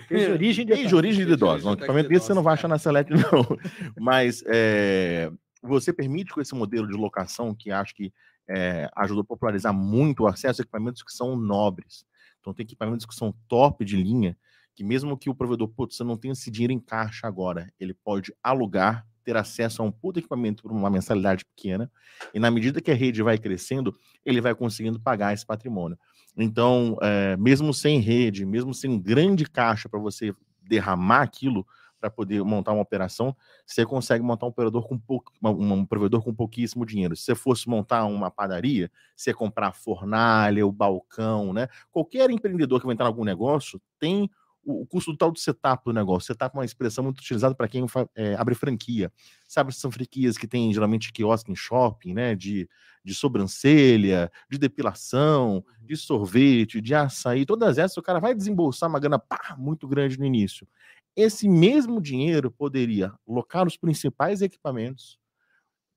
Desde 0.09 0.31
origem 0.31 0.65
de 0.65 0.73
Desde 0.73 0.95
origem 0.95 1.26
de 1.26 1.34
idosos. 1.34 1.63
Um 1.63 1.69
origem 1.69 1.76
de 1.76 1.84
equipamento 1.84 2.09
desse 2.09 2.26
você 2.26 2.34
não 2.34 2.41
vai 2.41 2.55
idosos, 2.55 2.65
achar 2.65 2.67
na 2.67 2.80
Select, 2.80 3.11
não. 3.31 3.57
Mas 3.99 4.43
é, 4.47 5.31
você 5.61 5.93
permite 5.93 6.34
com 6.34 6.41
esse 6.41 6.55
modelo 6.55 6.88
de 6.88 6.95
locação, 6.95 7.53
que 7.53 7.72
acho 7.72 7.93
que 7.93 8.11
é, 8.47 8.89
ajudou 8.95 9.22
a 9.22 9.26
popularizar 9.26 9.73
muito 9.73 10.23
o 10.23 10.27
acesso 10.27 10.61
a 10.61 10.63
equipamentos 10.63 11.03
que 11.03 11.11
são 11.11 11.35
nobres. 11.35 12.05
Então, 12.39 12.53
tem 12.53 12.63
equipamentos 12.63 13.05
que 13.05 13.15
são 13.15 13.34
top 13.47 13.84
de 13.85 13.95
linha, 13.95 14.38
que 14.76 14.84
mesmo 14.84 15.17
que 15.17 15.30
o 15.30 15.35
provedor, 15.35 15.67
putz, 15.69 15.97
você 15.97 16.03
não 16.03 16.17
tenha 16.17 16.34
esse 16.34 16.51
dinheiro 16.51 16.73
em 16.73 16.80
caixa 16.80 17.27
agora, 17.27 17.72
ele 17.80 17.93
pode 17.93 18.34
alugar, 18.43 19.05
ter 19.26 19.35
acesso 19.35 19.81
a 19.81 19.85
um 19.85 19.91
puto 19.91 20.19
equipamento 20.19 20.61
por 20.61 20.72
uma 20.72 20.89
mensalidade 20.89 21.43
pequena, 21.43 21.91
e 22.34 22.39
na 22.39 22.52
medida 22.52 22.80
que 22.80 22.91
a 22.91 22.95
rede 22.95 23.23
vai 23.23 23.38
crescendo, 23.38 23.97
ele 24.23 24.39
vai 24.39 24.53
conseguindo 24.53 24.99
pagar 24.99 25.34
esse 25.34 25.45
patrimônio. 25.45 25.97
Então, 26.38 26.97
é, 27.02 27.35
mesmo 27.35 27.73
sem 27.73 27.99
rede, 27.99 28.45
mesmo 28.45 28.73
sem 28.73 28.89
um 28.89 28.99
grande 28.99 29.45
caixa 29.45 29.89
para 29.89 29.99
você 29.99 30.34
derramar 30.61 31.23
aquilo 31.23 31.65
para 31.99 32.10
poder 32.10 32.43
montar 32.43 32.73
uma 32.73 32.84
operação, 32.84 33.35
você 33.65 33.84
consegue 33.84 34.23
montar 34.23 34.45
um 34.45 34.49
operador 34.49 34.88
com 34.88 34.97
pouco, 34.97 35.31
um 35.43 35.85
provedor 35.85 36.22
com 36.22 36.34
pouquíssimo 36.34 36.85
dinheiro. 36.85 37.15
Se 37.15 37.23
você 37.23 37.35
fosse 37.35 37.68
montar 37.68 38.06
uma 38.06 38.30
padaria, 38.30 38.91
você 39.15 39.34
comprar 39.34 39.69
a 39.69 39.73
fornalha, 39.73 40.68
o 40.68 40.72
balcão, 40.72 41.52
né? 41.52 41.68
Qualquer 41.89 42.30
empreendedor 42.30 42.80
que 42.80 42.85
vai 42.85 42.93
entrar 42.93 43.07
em 43.07 43.10
algum 43.10 43.23
negócio 43.23 43.81
tem 43.97 44.30
o, 44.65 44.85
custo 44.85 45.11
do 45.11 45.17
tal 45.17 45.31
do 45.31 45.39
setup 45.39 45.85
do 45.85 45.93
negócio. 45.93 46.27
Setup 46.27 46.55
é 46.55 46.59
uma 46.59 46.65
expressão 46.65 47.03
muito 47.03 47.19
utilizada 47.19 47.53
para 47.53 47.67
quem 47.67 47.85
é, 48.15 48.35
abre 48.35 48.55
franquia. 48.55 49.11
Sabe, 49.47 49.73
são 49.73 49.91
franquias 49.91 50.37
que 50.37 50.47
tem 50.47 50.73
geralmente 50.73 51.13
quiosque 51.13 51.51
em 51.51 51.55
shopping, 51.55 52.13
né? 52.13 52.35
De, 52.35 52.67
de 53.03 53.13
sobrancelha, 53.13 54.31
de 54.49 54.57
depilação, 54.57 55.63
de 55.79 55.95
sorvete, 55.95 56.81
de 56.81 56.95
açaí, 56.95 57.45
todas 57.45 57.77
essas, 57.77 57.97
o 57.97 58.01
cara 58.01 58.19
vai 58.19 58.33
desembolsar 58.33 58.89
uma 58.89 58.99
grana 58.99 59.19
pá, 59.19 59.55
muito 59.57 59.87
grande 59.87 60.17
no 60.17 60.25
início. 60.25 60.67
Esse 61.15 61.47
mesmo 61.47 62.01
dinheiro 62.01 62.51
poderia 62.51 63.13
locar 63.25 63.65
os 63.67 63.77
principais 63.77 64.41
equipamentos, 64.41 65.19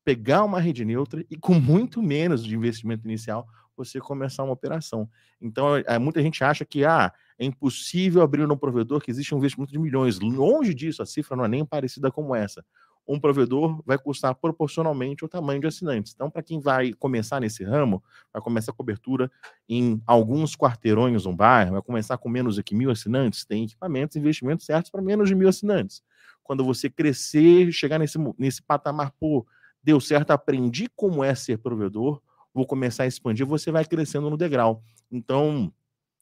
pegar 0.05 0.45
uma 0.45 0.61
rede 0.61 0.85
neutra 0.85 1.25
e 1.29 1.37
com 1.37 1.55
muito 1.55 2.03
menos 2.03 2.45
de 2.45 2.55
investimento 2.55 3.07
inicial 3.07 3.49
você 3.77 4.01
começar 4.01 4.43
uma 4.45 4.53
operação. 4.53 5.09
Então, 5.41 5.77
é, 5.77 5.99
muita 5.99 6.21
gente 6.21 6.43
acha 6.43 6.65
que 6.65 6.85
ah, 6.85 7.13
é 7.39 7.45
impossível 7.45 8.23
abrir 8.23 8.51
um 8.51 8.57
provedor 8.57 9.01
que 9.01 9.11
existe 9.11 9.35
um 9.35 9.39
investimento 9.39 9.73
de 9.73 9.79
milhões. 9.79 10.19
Longe 10.19 10.75
disso, 10.75 11.03
a 11.03 11.07
cifra 11.07 11.37
não 11.37 11.45
é 11.45 11.49
nem 11.49 11.65
parecida 11.65 12.11
como 12.11 12.35
essa. 12.35 12.65
Um 13.07 13.19
provedor 13.19 13.83
vai 13.87 13.97
custar 13.97 14.35
proporcionalmente 14.35 15.25
ao 15.25 15.29
tamanho 15.31 15.61
de 15.61 15.67
assinantes. 15.67 16.13
Então, 16.15 16.31
para 16.31 16.43
quem 16.43 16.61
vai 16.61 16.93
começar 16.93 17.41
nesse 17.41 17.65
ramo, 17.65 18.03
vai 18.33 18.43
começar 18.43 18.73
a 18.73 18.75
cobertura 18.75 19.31
em 19.67 20.03
alguns 20.07 20.55
quarteirões 20.55 21.25
no 21.25 21.35
bairro, 21.35 21.73
vai 21.73 21.83
começar 21.83 22.19
com 22.19 22.29
menos 22.29 22.57
do 22.57 22.63
que 22.63 22.75
mil 22.75 22.91
assinantes, 22.91 23.47
tem 23.47 23.65
equipamentos 23.65 24.17
e 24.17 24.19
investimentos 24.19 24.67
certos 24.67 24.91
para 24.91 25.01
menos 25.01 25.29
de 25.29 25.35
mil 25.35 25.49
assinantes. 25.49 26.03
Quando 26.43 26.65
você 26.65 26.91
crescer, 26.91 27.73
chegar 27.73 27.99
nesse, 27.99 28.19
nesse 28.37 28.63
patamar, 28.63 29.13
pô, 29.19 29.47
deu 29.83 30.01
certo, 30.01 30.33
aprendi 30.33 30.89
como 30.95 31.25
é 31.25 31.35
ser 31.35 31.59
provedor, 31.59 32.21
vou 32.53 32.67
começar 32.67 33.05
a 33.05 33.07
expandir, 33.07 33.47
você 33.47 33.71
vai 33.71 33.85
crescendo 33.85 34.29
no 34.29 34.37
degrau. 34.37 34.83
Então, 35.11 35.73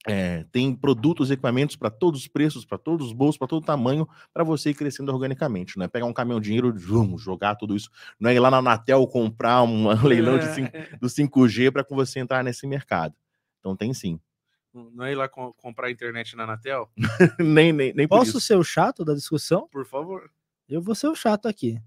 é, 0.06 0.44
tem 0.52 0.74
produtos, 0.74 1.30
equipamentos 1.30 1.76
para 1.76 1.90
todos 1.90 2.20
os 2.20 2.28
preços, 2.28 2.64
para 2.64 2.78
todos 2.78 3.08
os 3.08 3.12
bolsos, 3.12 3.36
para 3.38 3.48
todo 3.48 3.64
tamanho, 3.64 4.08
para 4.32 4.44
você 4.44 4.70
ir 4.70 4.74
crescendo 4.74 5.12
organicamente. 5.12 5.76
Não 5.76 5.84
é 5.84 5.88
pegar 5.88 6.06
um 6.06 6.12
caminhão 6.12 6.40
de 6.40 6.46
dinheiro, 6.46 6.72
vamos 6.76 7.20
jogar 7.22 7.56
tudo 7.56 7.74
isso. 7.74 7.90
Não 8.18 8.30
é 8.30 8.34
ir 8.34 8.38
lá 8.38 8.50
na 8.50 8.58
Anatel 8.58 9.06
comprar 9.06 9.62
um 9.62 9.88
leilão 10.06 10.38
de 10.38 10.46
cinco- 10.54 10.72
do 11.00 11.08
5G 11.08 11.70
para 11.72 11.84
você 11.90 12.20
entrar 12.20 12.42
nesse 12.44 12.66
mercado. 12.66 13.14
Então 13.60 13.74
tem 13.76 13.92
sim. 13.92 14.20
Não 14.72 15.04
é 15.04 15.12
ir 15.12 15.14
lá 15.16 15.28
com- 15.28 15.52
comprar 15.54 15.90
internet 15.90 16.36
na 16.36 16.44
Anatel? 16.44 16.90
nem, 17.40 17.72
nem, 17.72 17.92
nem 17.94 18.06
por 18.06 18.18
Posso 18.18 18.30
isso. 18.38 18.40
ser 18.42 18.56
o 18.56 18.62
chato 18.64 19.04
da 19.04 19.14
discussão? 19.14 19.66
Por 19.72 19.86
favor. 19.86 20.30
Eu 20.68 20.82
vou 20.82 20.94
ser 20.94 21.08
o 21.08 21.14
chato 21.14 21.46
aqui. 21.48 21.80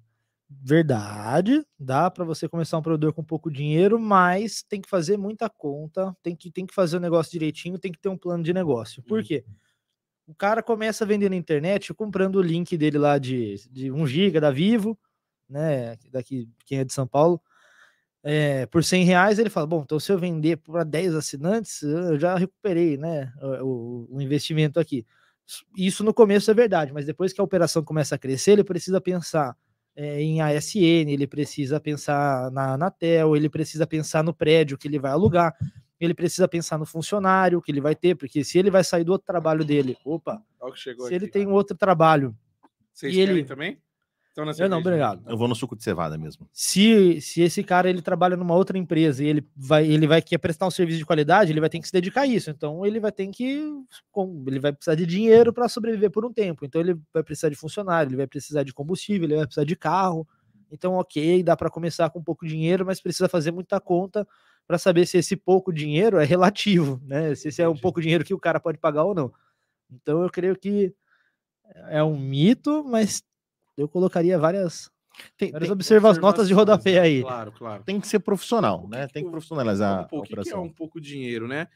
Verdade, 0.51 1.63
dá 1.79 2.09
para 2.09 2.23
você 2.25 2.49
começar 2.49 2.77
um 2.77 2.81
provedor 2.81 3.13
com 3.13 3.23
pouco 3.23 3.51
dinheiro, 3.51 3.99
mas 3.99 4.63
tem 4.63 4.81
que 4.81 4.89
fazer 4.89 5.15
muita 5.15 5.47
conta, 5.47 6.15
tem 6.23 6.35
que, 6.35 6.49
tem 6.51 6.65
que 6.65 6.73
fazer 6.73 6.97
o 6.97 6.99
negócio 6.99 7.31
direitinho, 7.31 7.77
tem 7.77 7.91
que 7.91 7.99
ter 7.99 8.09
um 8.09 8.17
plano 8.17 8.43
de 8.43 8.51
negócio. 8.51 9.03
Por 9.03 9.19
Uhum. 9.19 9.25
quê? 9.25 9.45
O 10.27 10.35
cara 10.35 10.63
começa 10.63 11.05
vendendo 11.05 11.31
na 11.31 11.37
internet, 11.37 11.93
comprando 11.93 12.37
o 12.37 12.41
link 12.41 12.77
dele 12.77 12.97
lá 12.99 13.17
de, 13.19 13.55
de 13.71 13.91
1 13.91 14.07
GB 14.07 14.39
da 14.41 14.51
Vivo, 14.51 14.97
né? 15.49 15.97
Daqui, 16.11 16.49
quem 16.65 16.79
é 16.79 16.85
de 16.85 16.93
São 16.93 17.07
Paulo, 17.07 17.41
é, 18.23 18.65
por 18.67 18.83
100 18.83 19.03
reais, 19.05 19.39
ele 19.39 19.49
fala: 19.49 19.67
Bom, 19.67 19.81
então 19.83 19.99
se 19.99 20.11
eu 20.11 20.17
vender 20.19 20.57
para 20.57 20.83
10 20.83 21.15
assinantes, 21.15 21.81
eu 21.83 22.19
já 22.19 22.35
recuperei 22.37 22.97
né, 22.97 23.33
o, 23.61 24.07
o 24.17 24.21
investimento 24.21 24.79
aqui. 24.79 25.05
Isso 25.77 26.03
no 26.03 26.13
começo 26.13 26.51
é 26.51 26.53
verdade, 26.53 26.93
mas 26.93 27.05
depois 27.05 27.33
que 27.33 27.41
a 27.41 27.43
operação 27.43 27.83
começa 27.83 28.15
a 28.15 28.19
crescer, 28.19 28.51
ele 28.51 28.63
precisa 28.63 29.01
pensar 29.01 29.55
é, 30.01 30.21
em 30.21 30.39
ASN, 30.41 31.09
ele 31.11 31.27
precisa 31.27 31.77
pensar 31.77 32.49
na 32.51 32.73
Anatel, 32.75 33.35
ele 33.35 33.49
precisa 33.49 33.85
pensar 33.85 34.23
no 34.23 34.33
prédio 34.33 34.77
que 34.77 34.87
ele 34.87 34.97
vai 34.97 35.11
alugar, 35.11 35.53
ele 35.99 36.13
precisa 36.13 36.47
pensar 36.47 36.77
no 36.77 36.85
funcionário 36.85 37.61
que 37.61 37.69
ele 37.69 37.81
vai 37.81 37.93
ter, 37.93 38.15
porque 38.15 38.41
se 38.45 38.57
ele 38.57 38.71
vai 38.71 38.81
sair 38.81 39.03
do 39.03 39.11
outro 39.11 39.27
trabalho 39.27 39.65
dele, 39.65 39.97
opa, 40.05 40.41
se 41.09 41.13
ele 41.13 41.25
aqui. 41.25 41.33
tem 41.33 41.45
um 41.45 41.51
outro 41.51 41.75
trabalho, 41.75 42.33
Vocês 42.93 43.13
e 43.13 43.17
querem 43.17 43.35
ele- 43.39 43.43
também? 43.43 43.77
Então, 44.31 44.45
na 44.45 44.51
eu 44.57 44.69
não, 44.69 44.79
obrigado. 44.79 45.21
Eu 45.27 45.37
vou 45.37 45.47
no 45.47 45.55
suco 45.55 45.75
de 45.75 45.83
cevada 45.83 46.17
mesmo. 46.17 46.47
Se, 46.53 47.19
se 47.19 47.41
esse 47.41 47.63
cara 47.63 47.89
ele 47.89 48.01
trabalha 48.01 48.37
numa 48.37 48.53
outra 48.55 48.77
empresa 48.77 49.23
e 49.23 49.27
ele 49.27 49.47
vai 49.55 49.85
ele 49.85 50.07
vai 50.07 50.21
querer 50.21 50.39
prestar 50.39 50.67
um 50.67 50.71
serviço 50.71 50.99
de 50.99 51.05
qualidade, 51.05 51.51
ele 51.51 51.59
vai 51.59 51.69
ter 51.69 51.79
que 51.79 51.87
se 51.87 51.91
dedicar 51.93 52.21
a 52.21 52.27
isso. 52.27 52.49
Então 52.49 52.85
ele 52.85 52.99
vai 52.99 53.11
ter 53.11 53.27
que 53.27 53.61
com- 54.11 54.43
ele 54.47 54.59
vai 54.59 54.71
precisar 54.71 54.95
de 54.95 55.05
dinheiro 55.05 55.51
para 55.51 55.67
sobreviver 55.67 56.09
por 56.11 56.25
um 56.25 56.31
tempo. 56.31 56.63
Então 56.65 56.79
ele 56.79 56.95
vai 57.13 57.23
precisar 57.23 57.49
de 57.49 57.55
funcionário, 57.55 58.09
ele 58.09 58.17
vai 58.17 58.27
precisar 58.27 58.63
de 58.63 58.73
combustível, 58.73 59.25
ele 59.27 59.35
vai 59.35 59.45
precisar 59.45 59.65
de 59.65 59.75
carro. 59.75 60.27
Então, 60.71 60.93
ok, 60.93 61.41
dá 61.41 61.57
para 61.57 61.69
começar 61.69 62.09
com 62.11 62.23
pouco 62.23 62.45
dinheiro, 62.45 62.85
mas 62.85 63.01
precisa 63.01 63.27
fazer 63.27 63.51
muita 63.51 63.79
conta 63.81 64.27
para 64.67 64.77
saber 64.77 65.07
se 65.07 65.17
esse 65.17 65.35
pouco 65.35 65.73
dinheiro 65.73 66.17
é 66.19 66.23
relativo, 66.25 67.01
né? 67.03 67.33
Se 67.33 67.47
esse 67.47 67.59
é 67.61 67.67
um 67.67 67.75
pouco 67.75 67.99
dinheiro 67.99 68.23
que 68.23 68.35
o 68.35 68.39
cara 68.39 68.59
pode 68.59 68.77
pagar 68.77 69.03
ou 69.03 69.15
não. 69.15 69.33
Então 69.91 70.21
eu 70.21 70.29
creio 70.29 70.55
que 70.55 70.93
é 71.89 72.03
um 72.03 72.17
mito, 72.19 72.83
mas 72.83 73.23
eu 73.81 73.87
colocaria 73.89 74.37
várias 74.37 74.89
Tem, 75.37 75.51
Várias 75.51 75.67
tem- 75.67 75.73
observações, 75.73 76.21
notas 76.21 76.47
de 76.47 76.53
rodapé 76.53 76.93
né? 76.93 76.99
aí. 76.99 77.21
Claro, 77.21 77.51
claro. 77.51 77.83
tem 77.83 77.99
que 77.99 78.07
ser 78.07 78.19
profissional, 78.19 78.79
O 78.79 78.83
que 78.83 78.89
né? 78.95 79.07
que 79.07 79.13
Tem 79.13 79.23
que 79.25 79.29
profissionalizar 79.31 80.07
Pô, 80.07 80.17
a 80.17 80.19
o 80.19 80.23
que, 80.23 80.29
é 80.31 80.33
operação. 80.33 80.63
um 80.63 80.71
pouco 80.71 81.01
dinheiro, 81.01 81.47
né? 81.47 81.67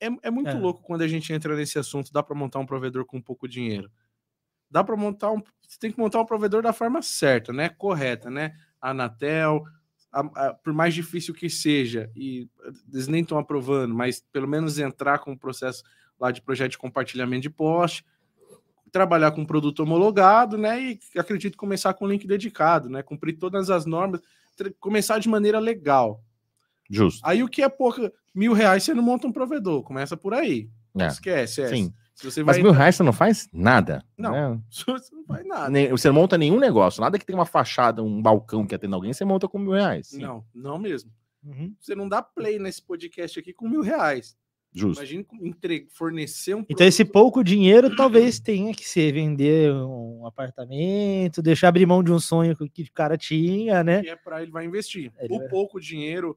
É, 0.00 0.08
é 0.22 0.30
muito 0.30 0.48
É. 0.50 0.54
louco 0.54 0.82
quando 0.82 1.02
a 1.02 1.08
gente 1.08 1.32
entra 1.32 1.54
nesse 1.54 1.78
assunto. 1.78 2.12
Dá 2.12 2.22
para 2.22 2.34
montar 2.34 2.58
um 2.58 2.66
provedor 2.66 3.04
com 3.04 3.20
pouco 3.20 3.46
dinheiro. 3.46 3.90
Dá 4.70 4.82
para 4.82 4.96
montar 4.96 5.30
um. 5.30 5.42
Você 5.68 5.78
tem 5.78 5.92
que 5.92 5.98
montar 5.98 6.20
um 6.20 6.24
provedor 6.26 6.62
da 6.62 6.72
forma 6.72 7.02
certa, 7.02 7.52
né? 7.52 7.68
Correta, 7.68 8.30
né? 8.30 8.54
Anatel, 8.80 9.62
a- 10.10 10.46
a- 10.48 10.54
por 10.54 10.72
mais 10.72 10.94
difícil 10.94 11.34
que 11.34 11.48
seja, 11.50 12.10
e 12.16 12.48
eles 12.92 13.06
nem 13.08 13.22
estão 13.22 13.38
aprovando, 13.38 13.94
mas 13.94 14.24
pelo 14.32 14.48
menos 14.48 14.78
entrar 14.78 15.18
com 15.18 15.32
o 15.32 15.38
processo 15.38 15.84
lá 16.18 16.30
de 16.32 16.40
projeto 16.42 16.72
de 16.72 16.78
compartilhamento 16.78 17.42
de 17.42 17.50
poste, 17.50 18.04
trabalhar 18.90 19.30
com 19.32 19.44
produto 19.44 19.80
homologado, 19.80 20.56
né? 20.58 20.80
E 20.82 20.98
acredito 21.18 21.56
começar 21.56 21.94
com 21.94 22.06
link 22.06 22.26
dedicado, 22.26 22.88
né? 22.88 23.02
Cumprir 23.02 23.38
todas 23.38 23.70
as 23.70 23.86
normas, 23.86 24.20
começar 24.78 25.18
de 25.18 25.28
maneira 25.28 25.58
legal. 25.58 26.22
Justo. 26.90 27.20
Aí 27.24 27.42
o 27.42 27.48
que 27.48 27.62
é 27.62 27.68
pouco, 27.68 28.10
mil 28.34 28.52
reais 28.52 28.82
você 28.82 28.92
não 28.94 29.02
monta 29.02 29.26
um 29.26 29.32
provedor, 29.32 29.82
começa 29.82 30.16
por 30.16 30.34
aí. 30.34 30.68
É, 30.98 31.06
Esquece, 31.06 31.62
é. 31.62 31.68
sim. 31.68 31.94
Se 32.14 32.30
você 32.30 32.42
Mas 32.42 32.56
vai. 32.56 32.62
mil 32.64 32.72
reais 32.72 32.96
você 32.96 33.02
não 33.02 33.12
faz 33.14 33.48
nada. 33.52 34.04
Não. 34.18 34.32
né? 34.32 34.60
Você 34.70 35.14
não 35.14 35.24
faz 35.24 35.46
nada. 35.46 35.70
Nem- 35.70 35.88
Você 35.90 36.08
não 36.08 36.14
monta 36.16 36.36
nenhum 36.36 36.58
negócio. 36.58 37.00
Nada 37.00 37.18
que 37.18 37.24
tem 37.24 37.34
uma 37.34 37.46
fachada, 37.46 38.02
um 38.02 38.20
balcão 38.20 38.66
que 38.66 38.74
atenda 38.74 38.94
alguém, 38.94 39.12
você 39.14 39.24
monta 39.24 39.48
com 39.48 39.58
mil 39.58 39.72
reais. 39.72 40.08
Sim, 40.08 40.20
Não, 40.20 40.44
não 40.54 40.78
mesmo. 40.78 41.10
Uhum. 41.42 41.74
Você 41.80 41.94
não 41.94 42.06
dá 42.06 42.20
play 42.20 42.58
nesse 42.58 42.82
podcast 42.82 43.38
aqui 43.38 43.54
com 43.54 43.66
mil 43.66 43.80
reais. 43.80 44.36
Justo. 44.72 45.00
Imagina 45.02 45.24
entre- 45.42 45.88
fornecer 45.90 46.54
um. 46.54 46.64
Então, 46.68 46.86
esse 46.86 47.04
pouco 47.04 47.42
dinheiro 47.42 47.94
talvez 47.96 48.38
tenha 48.38 48.72
que 48.72 48.88
ser 48.88 49.12
vender 49.12 49.72
um 49.72 50.24
apartamento, 50.26 51.42
deixar 51.42 51.68
abrir 51.68 51.86
mão 51.86 52.02
de 52.04 52.12
um 52.12 52.20
sonho 52.20 52.56
que 52.56 52.68
que 52.68 52.82
o 52.84 52.92
cara 52.92 53.18
tinha, 53.18 53.82
né? 53.82 54.02
que 54.02 54.08
é 54.10 54.16
para 54.16 54.42
ele 54.42 54.52
vai 54.52 54.64
investir. 54.64 55.12
Ele 55.18 55.34
o 55.34 55.38
vai- 55.38 55.48
pouco 55.48 55.80
dinheiro. 55.80 56.36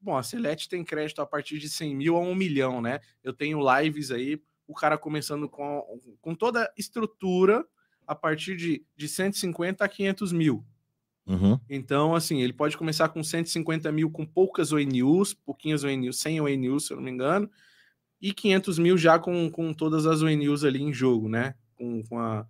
Bom, 0.00 0.16
a 0.16 0.22
Celeste 0.22 0.68
tem 0.70 0.82
crédito 0.82 1.20
a 1.20 1.26
partir 1.26 1.58
de 1.58 1.68
100 1.68 1.94
mil 1.94 2.16
a 2.16 2.20
1 2.20 2.34
milhão, 2.34 2.80
né? 2.80 3.00
Eu 3.22 3.34
tenho 3.34 3.60
lives 3.78 4.10
aí, 4.10 4.40
o 4.66 4.72
cara 4.74 4.96
começando 4.96 5.46
com, 5.46 5.82
com 6.22 6.34
toda 6.34 6.62
a 6.64 6.72
estrutura 6.78 7.62
a 8.06 8.14
partir 8.14 8.56
de, 8.56 8.82
de 8.96 9.06
150 9.06 9.84
a 9.84 9.88
500 9.88 10.32
mil. 10.32 10.64
Uhum. 11.26 11.58
Então, 11.68 12.14
assim, 12.14 12.40
ele 12.40 12.52
pode 12.52 12.76
começar 12.76 13.08
com 13.08 13.22
150 13.22 13.90
mil 13.92 14.10
com 14.10 14.26
poucas 14.26 14.72
ONUs, 14.72 15.32
pouquinhas 15.34 15.84
ONUs, 15.84 16.18
100 16.18 16.40
ONUs, 16.40 16.86
se 16.86 16.92
eu 16.92 16.96
não 16.96 17.04
me 17.04 17.10
engano, 17.10 17.48
e 18.20 18.32
500 18.34 18.78
mil 18.78 18.98
já 18.98 19.18
com, 19.18 19.48
com 19.50 19.72
todas 19.72 20.06
as 20.06 20.22
ONUs 20.22 20.64
ali 20.64 20.82
em 20.82 20.92
jogo, 20.92 21.28
né? 21.28 21.54
Com, 21.76 22.02
com, 22.04 22.18
a, 22.18 22.44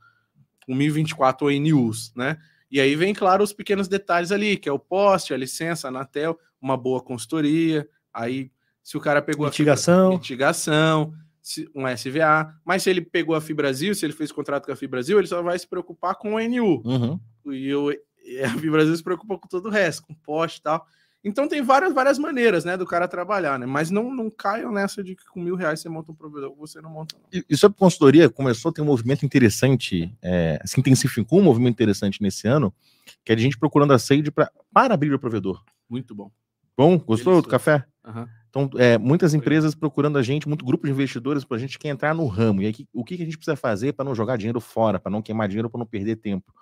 com 0.67 0.75
1024 0.75 1.47
ONUs, 1.49 2.13
né? 2.17 2.39
E 2.71 2.81
aí 2.81 2.95
vem, 2.95 3.13
claro, 3.13 3.43
os 3.45 3.53
pequenos 3.53 3.89
detalhes 3.89 4.31
ali, 4.33 4.57
que 4.57 4.69
é 4.69 4.73
o 4.73 4.79
poste, 4.79 5.35
a 5.35 5.37
licença, 5.37 5.89
a 5.89 5.91
Anatel, 5.91 6.39
uma 6.61 6.77
boa 6.77 7.01
consultoria, 7.03 7.87
aí 8.15 8.51
se 8.83 8.97
o 8.97 9.01
cara 9.01 9.21
pegou 9.21 9.45
a 9.47 9.51
fibra- 9.53 9.73
Mitigação. 9.73 10.11
mitigação, 10.11 11.13
se- 11.43 11.69
um 11.75 11.87
SVA, 11.87 12.55
mas 12.65 12.83
se 12.85 12.91
ele 12.91 13.01
pegou 13.03 13.35
a 13.35 13.41
Fibrasil, 13.41 13.95
se 13.95 14.07
ele 14.07 14.13
fez 14.13 14.31
contrato 14.33 14.67
com 14.67 14.73
a 14.73 14.77
Fibrasil, 14.77 15.19
ele 15.19 15.27
só 15.27 15.43
vai 15.43 15.59
se 15.59 15.67
preocupar 15.69 16.15
com 16.15 16.33
o 16.35 16.37
ONU, 16.37 16.83
Uhum. 16.85 17.21
e 17.53 17.67
eu, 17.69 17.93
e 18.25 18.41
a 18.41 18.51
Fibrasil 18.51 18.97
se 18.97 19.03
preocupa 19.03 19.39
com 19.39 19.49
todo 19.49 19.67
o 19.67 19.71
resto, 19.71 20.07
com 20.07 20.15
poste 20.15 20.59
e 20.59 20.63
tal. 20.63 20.87
Então 21.23 21.47
tem 21.47 21.61
várias, 21.61 21.93
várias 21.93 22.19
maneiras, 22.19 22.65
né, 22.65 22.79
do 22.79 22.87
cara 22.87 23.07
trabalhar, 23.07 23.59
né? 23.59 23.67
Mas 23.67 23.91
não, 23.91 24.15
não 24.15 24.31
caiam 24.31 24.73
nessa 24.73 25.05
de 25.05 25.15
que 25.15 25.27
com 25.27 25.41
mil 25.41 25.55
reais 25.55 25.81
você 25.81 25.89
monta 25.89 26.11
um 26.11 26.15
provedor, 26.15 26.55
você 26.57 26.81
não 26.81 26.91
monta, 26.91 27.17
não. 27.19 27.29
E, 27.31 27.45
e 27.49 27.57
sobre 27.57 27.79
consultoria, 27.79 28.31
começou 28.31 28.71
a 28.71 28.73
ter 28.73 28.81
um 28.81 28.87
movimento 28.87 29.27
interessante, 29.27 30.17
é, 30.23 30.63
se 30.65 30.81
intensificou 30.81 31.41
um 31.41 31.43
movimento 31.43 31.75
interessante 31.75 32.23
nesse 32.23 32.49
ano, 32.49 32.73
que 33.23 33.33
é 33.33 33.35
de 33.35 33.43
gente 33.43 33.59
procurando 33.59 33.93
a 33.93 33.99
sede 33.99 34.31
pra, 34.31 34.51
para 34.73 34.95
abrir 34.95 35.13
o 35.13 35.19
provedor. 35.19 35.63
Muito 35.89 36.15
bom. 36.15 36.31
Bom, 36.75 36.99
gostou 36.99 37.43
do 37.43 37.49
café? 37.49 37.85
Aham. 38.03 38.27
Então, 38.49 38.69
é, 38.79 38.99
muitas 38.99 39.33
empresas 39.33 39.77
procurando 39.77 40.19
a 40.19 40.23
gente, 40.23 40.49
muito 40.49 40.65
grupo 40.65 40.85
de 40.87 40.93
investidores 40.93 41.45
para 41.45 41.57
a 41.57 41.61
gente 41.61 41.79
que 41.79 41.83
quer 41.83 41.91
entrar 41.91 42.15
no 42.15 42.27
ramo. 42.27 42.63
E 42.63 42.67
aí, 42.67 42.75
o 42.93 43.05
que 43.05 43.17
que 43.17 43.23
a 43.23 43.25
gente 43.25 43.37
precisa 43.37 43.57
fazer 43.57 43.93
para 43.93 44.05
não 44.05 44.15
jogar 44.15 44.37
dinheiro 44.37 44.61
fora, 44.61 44.99
para 44.99 45.13
não 45.13 45.23
queimar 45.23 45.47
dinheiro, 45.47 45.71
para 45.71 45.79
não 45.79 45.87
perder 45.87 46.17
tempo? 46.17 46.53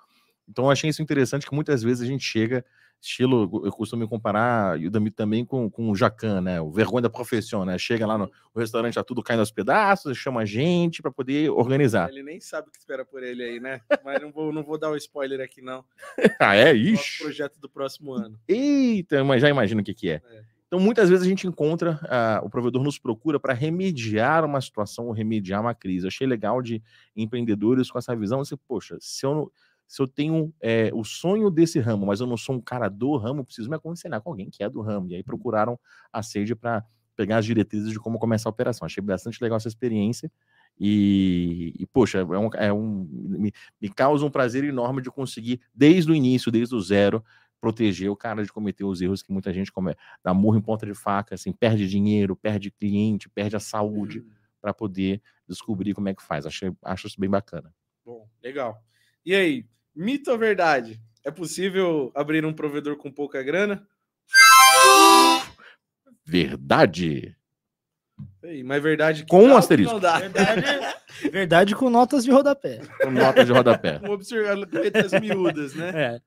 Então, 0.49 0.65
eu 0.65 0.71
achei 0.71 0.89
isso 0.89 1.01
interessante 1.01 1.47
que 1.47 1.53
muitas 1.53 1.83
vezes 1.83 2.01
a 2.01 2.07
gente 2.07 2.23
chega 2.23 2.65
Estilo, 3.01 3.61
eu 3.63 3.71
costumo 3.71 4.03
me 4.03 4.09
comparar, 4.09 4.79
e 4.79 4.85
o 4.85 4.91
Dami 4.91 5.09
também, 5.09 5.45
com, 5.45 5.69
com 5.69 5.89
o 5.89 5.95
Jacan, 5.95 6.41
né? 6.41 6.59
O 6.59 6.69
vergonha 6.69 7.03
da 7.03 7.09
profissão, 7.09 7.63
né? 7.63 7.77
Chega 7.77 8.05
lá 8.05 8.17
no 8.17 8.29
o 8.53 8.59
restaurante, 8.59 8.95
tá 8.95 9.03
tudo 9.03 9.23
caindo 9.23 9.39
aos 9.39 9.51
pedaços, 9.51 10.17
chama 10.17 10.41
a 10.41 10.45
gente 10.45 11.01
para 11.01 11.11
poder 11.11 11.49
organizar. 11.49 12.09
Ele 12.09 12.23
nem 12.23 12.41
sabe 12.41 12.67
o 12.67 12.71
que 12.71 12.77
espera 12.77 13.05
por 13.05 13.23
ele 13.23 13.41
aí, 13.41 13.59
né? 13.59 13.79
Mas 14.03 14.21
não 14.21 14.31
vou, 14.31 14.51
não 14.51 14.63
vou 14.63 14.77
dar 14.77 14.89
o 14.89 14.97
spoiler 14.97 15.39
aqui, 15.39 15.61
não. 15.61 15.85
ah, 16.39 16.55
é? 16.55 16.73
Ixi. 16.73 17.23
projeto 17.23 17.57
do 17.59 17.69
próximo 17.69 18.11
ano. 18.11 18.37
Eita, 18.47 19.23
mas 19.23 19.41
já 19.41 19.49
imagino 19.49 19.79
o 19.79 19.83
que, 19.83 19.93
que 19.93 20.09
é. 20.09 20.21
É. 20.29 20.43
Então, 20.67 20.79
muitas 20.79 21.09
vezes 21.09 21.25
a 21.25 21.29
gente 21.29 21.47
encontra, 21.47 21.99
ah, 22.03 22.41
o 22.43 22.49
provedor 22.49 22.83
nos 22.83 22.99
procura 22.99 23.39
para 23.39 23.53
remediar 23.53 24.43
uma 24.43 24.59
situação 24.59 25.07
ou 25.07 25.13
remediar 25.13 25.61
uma 25.61 25.73
crise. 25.73 26.05
Eu 26.05 26.09
achei 26.09 26.27
legal 26.27 26.61
de 26.61 26.83
empreendedores 27.15 27.89
com 27.89 27.97
essa 27.97 28.15
visão, 28.15 28.41
assim, 28.41 28.57
poxa, 28.67 28.97
se 28.99 29.25
eu, 29.25 29.33
não- 29.33 29.51
se 29.89 30.01
eu 30.01 30.07
tenho 30.07 30.53
eh, 30.61 30.91
o 30.93 31.03
sonho 31.03 31.49
desse 31.49 31.79
ramo, 31.79 32.05
mas 32.05 32.21
eu 32.21 32.27
não 32.27 32.37
sou 32.37 32.55
um 32.55 32.61
cara 32.61 32.87
do 32.89 33.17
ramo, 33.17 33.43
preciso 33.43 33.69
me 33.69 33.75
aconselhar 33.75 34.21
com 34.21 34.29
alguém 34.29 34.49
que 34.51 34.63
é 34.63 34.69
do 34.69 34.81
ramo. 34.81 35.09
E 35.11 35.15
aí 35.15 35.23
procuraram 35.23 35.79
a 36.13 36.23
Sage 36.23 36.55
para 36.55 36.85
pegar 37.17 37.39
as 37.39 37.45
diretrizes 37.45 37.89
de 37.91 37.99
como 37.99 38.19
começar 38.19 38.49
a 38.49 38.51
operação. 38.51 38.85
Achei 38.85 39.03
bastante 39.03 39.41
legal 39.43 39.57
essa 39.57 39.67
experiência. 39.67 40.31
E, 40.79 41.73
e, 41.77 41.85
poxa, 41.87 42.19
é 42.19 42.23
um, 42.23 42.49
é 42.55 42.71
um- 42.73 43.03
me, 43.11 43.51
me 43.81 43.89
causa 43.89 44.25
um 44.25 44.29
prazer 44.31 44.63
enorme 44.63 45.01
de 45.01 45.11
conseguir, 45.11 45.59
desde 45.73 46.11
o 46.11 46.15
início, 46.15 46.51
desde 46.51 46.73
o 46.75 46.79
zero, 46.81 47.23
proteger 47.59 48.09
o 48.09 48.15
cara 48.15 48.43
de 48.43 48.51
cometer 48.53 48.85
os 48.85 49.01
erros 49.01 49.21
que 49.21 49.31
muita 49.33 49.51
gente 49.53 49.71
comete. 49.71 49.99
Dá 50.23 50.33
murro 50.33 50.57
em 50.57 50.61
ponta 50.61 50.85
de 50.85 50.93
faca, 50.93 51.35
assim, 51.35 51.51
perde 51.51 51.87
dinheiro, 51.87 52.35
perde 52.35 52.71
cliente, 52.71 53.29
perde 53.29 53.55
a 53.57 53.59
saúde 53.59 54.23
para 54.61 54.73
poder 54.73 55.21
descobrir 55.47 55.93
como 55.93 56.07
é 56.07 56.13
que 56.15 56.23
faz. 56.23 56.45
Achei, 56.45 56.71
acho 56.83 57.07
isso 57.07 57.19
bem 57.19 57.29
bacana. 57.29 57.73
Bom, 58.05 58.29
legal. 58.41 58.81
E 59.25 59.35
aí, 59.35 59.65
mito 59.99 60.31
ou 60.31 60.37
verdade? 60.37 60.99
É 61.25 61.29
possível 61.29 62.11
abrir 62.15 62.45
um 62.45 62.53
provedor 62.53 62.95
com 62.97 63.11
pouca 63.11 63.43
grana? 63.43 63.85
Verdade. 66.25 67.35
Ei, 68.41 68.63
mas 68.63 68.81
verdade 68.81 69.23
que 69.23 69.29
Com 69.29 69.43
um 69.43 69.57
asterisco. 69.57 69.99
Verdade, 69.99 70.31
verdade 71.31 71.75
com 71.75 71.89
notas 71.89 72.23
de 72.23 72.31
rodapé. 72.31 72.79
Com 73.01 73.11
nota 73.11 73.43
de 73.43 73.51
rodapé. 73.51 73.99
Com 73.99 74.09
observar 74.11 74.55
letras 74.55 75.11
miúdas, 75.19 75.73
né? 75.75 75.91
É. 75.95 76.21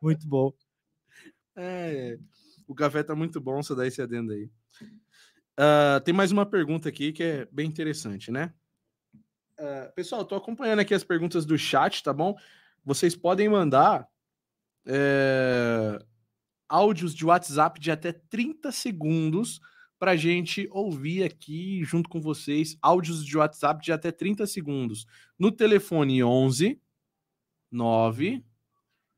Muito 0.00 0.26
bom. 0.28 0.52
É, 1.56 2.16
o 2.66 2.74
café 2.74 3.02
tá 3.02 3.14
muito 3.14 3.40
bom, 3.40 3.62
só 3.62 3.74
dá 3.74 3.86
esse 3.86 4.00
adendo 4.00 4.32
aí. 4.32 4.48
Ah, 5.56 6.00
tem 6.04 6.14
mais 6.14 6.32
uma 6.32 6.46
pergunta 6.46 6.88
aqui 6.88 7.12
que 7.12 7.22
é 7.22 7.48
bem 7.50 7.66
interessante, 7.66 8.30
né? 8.30 8.52
Ah, 9.64 9.92
pessoal, 9.94 10.24
tô 10.24 10.34
acompanhando 10.34 10.80
aqui 10.80 10.92
as 10.92 11.04
perguntas 11.04 11.46
do 11.46 11.56
chat, 11.56 12.02
tá 12.02 12.12
bom? 12.12 12.34
Vocês 12.84 13.14
podem 13.14 13.48
mandar 13.48 14.08
é, 14.84 16.04
áudios 16.68 17.14
de 17.14 17.24
WhatsApp 17.24 17.78
de 17.78 17.92
até 17.92 18.10
30 18.10 18.72
segundos 18.72 19.60
para 20.00 20.16
gente 20.16 20.66
ouvir 20.72 21.22
aqui 21.22 21.84
junto 21.84 22.08
com 22.08 22.20
vocês. 22.20 22.76
Áudios 22.82 23.24
de 23.24 23.38
WhatsApp 23.38 23.84
de 23.84 23.92
até 23.92 24.10
30 24.10 24.48
segundos. 24.48 25.06
No 25.38 25.52
telefone 25.52 26.24
11 26.24 26.82
9 27.70 28.44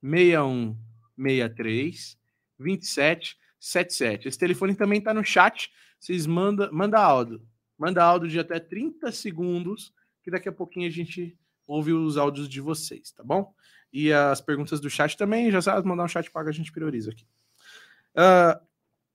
61 0.02 0.76
63 1.16 2.18
27 2.58 3.38
77. 3.58 4.28
Esse 4.28 4.38
telefone 4.38 4.74
também 4.74 4.98
está 4.98 5.14
no 5.14 5.24
chat. 5.24 5.72
Vocês 5.98 6.26
mandam 6.26 6.70
manda 6.70 6.98
áudio. 6.98 7.40
Manda 7.78 8.04
áudio 8.04 8.28
de 8.28 8.38
até 8.38 8.60
30 8.60 9.10
segundos, 9.10 9.90
que 10.24 10.30
daqui 10.30 10.48
a 10.48 10.52
pouquinho 10.52 10.88
a 10.88 10.90
gente 10.90 11.36
ouve 11.66 11.92
os 11.92 12.16
áudios 12.16 12.48
de 12.48 12.60
vocês, 12.60 13.12
tá 13.12 13.22
bom? 13.22 13.52
E 13.92 14.12
as 14.12 14.40
perguntas 14.40 14.80
do 14.80 14.90
chat 14.90 15.16
também, 15.16 15.50
já 15.50 15.60
sabe, 15.62 15.86
mandar 15.86 16.04
um 16.04 16.08
chat 16.08 16.30
pago, 16.30 16.48
a 16.48 16.52
gente 16.52 16.72
prioriza 16.72 17.10
aqui. 17.12 17.26
Ah, 18.16 18.60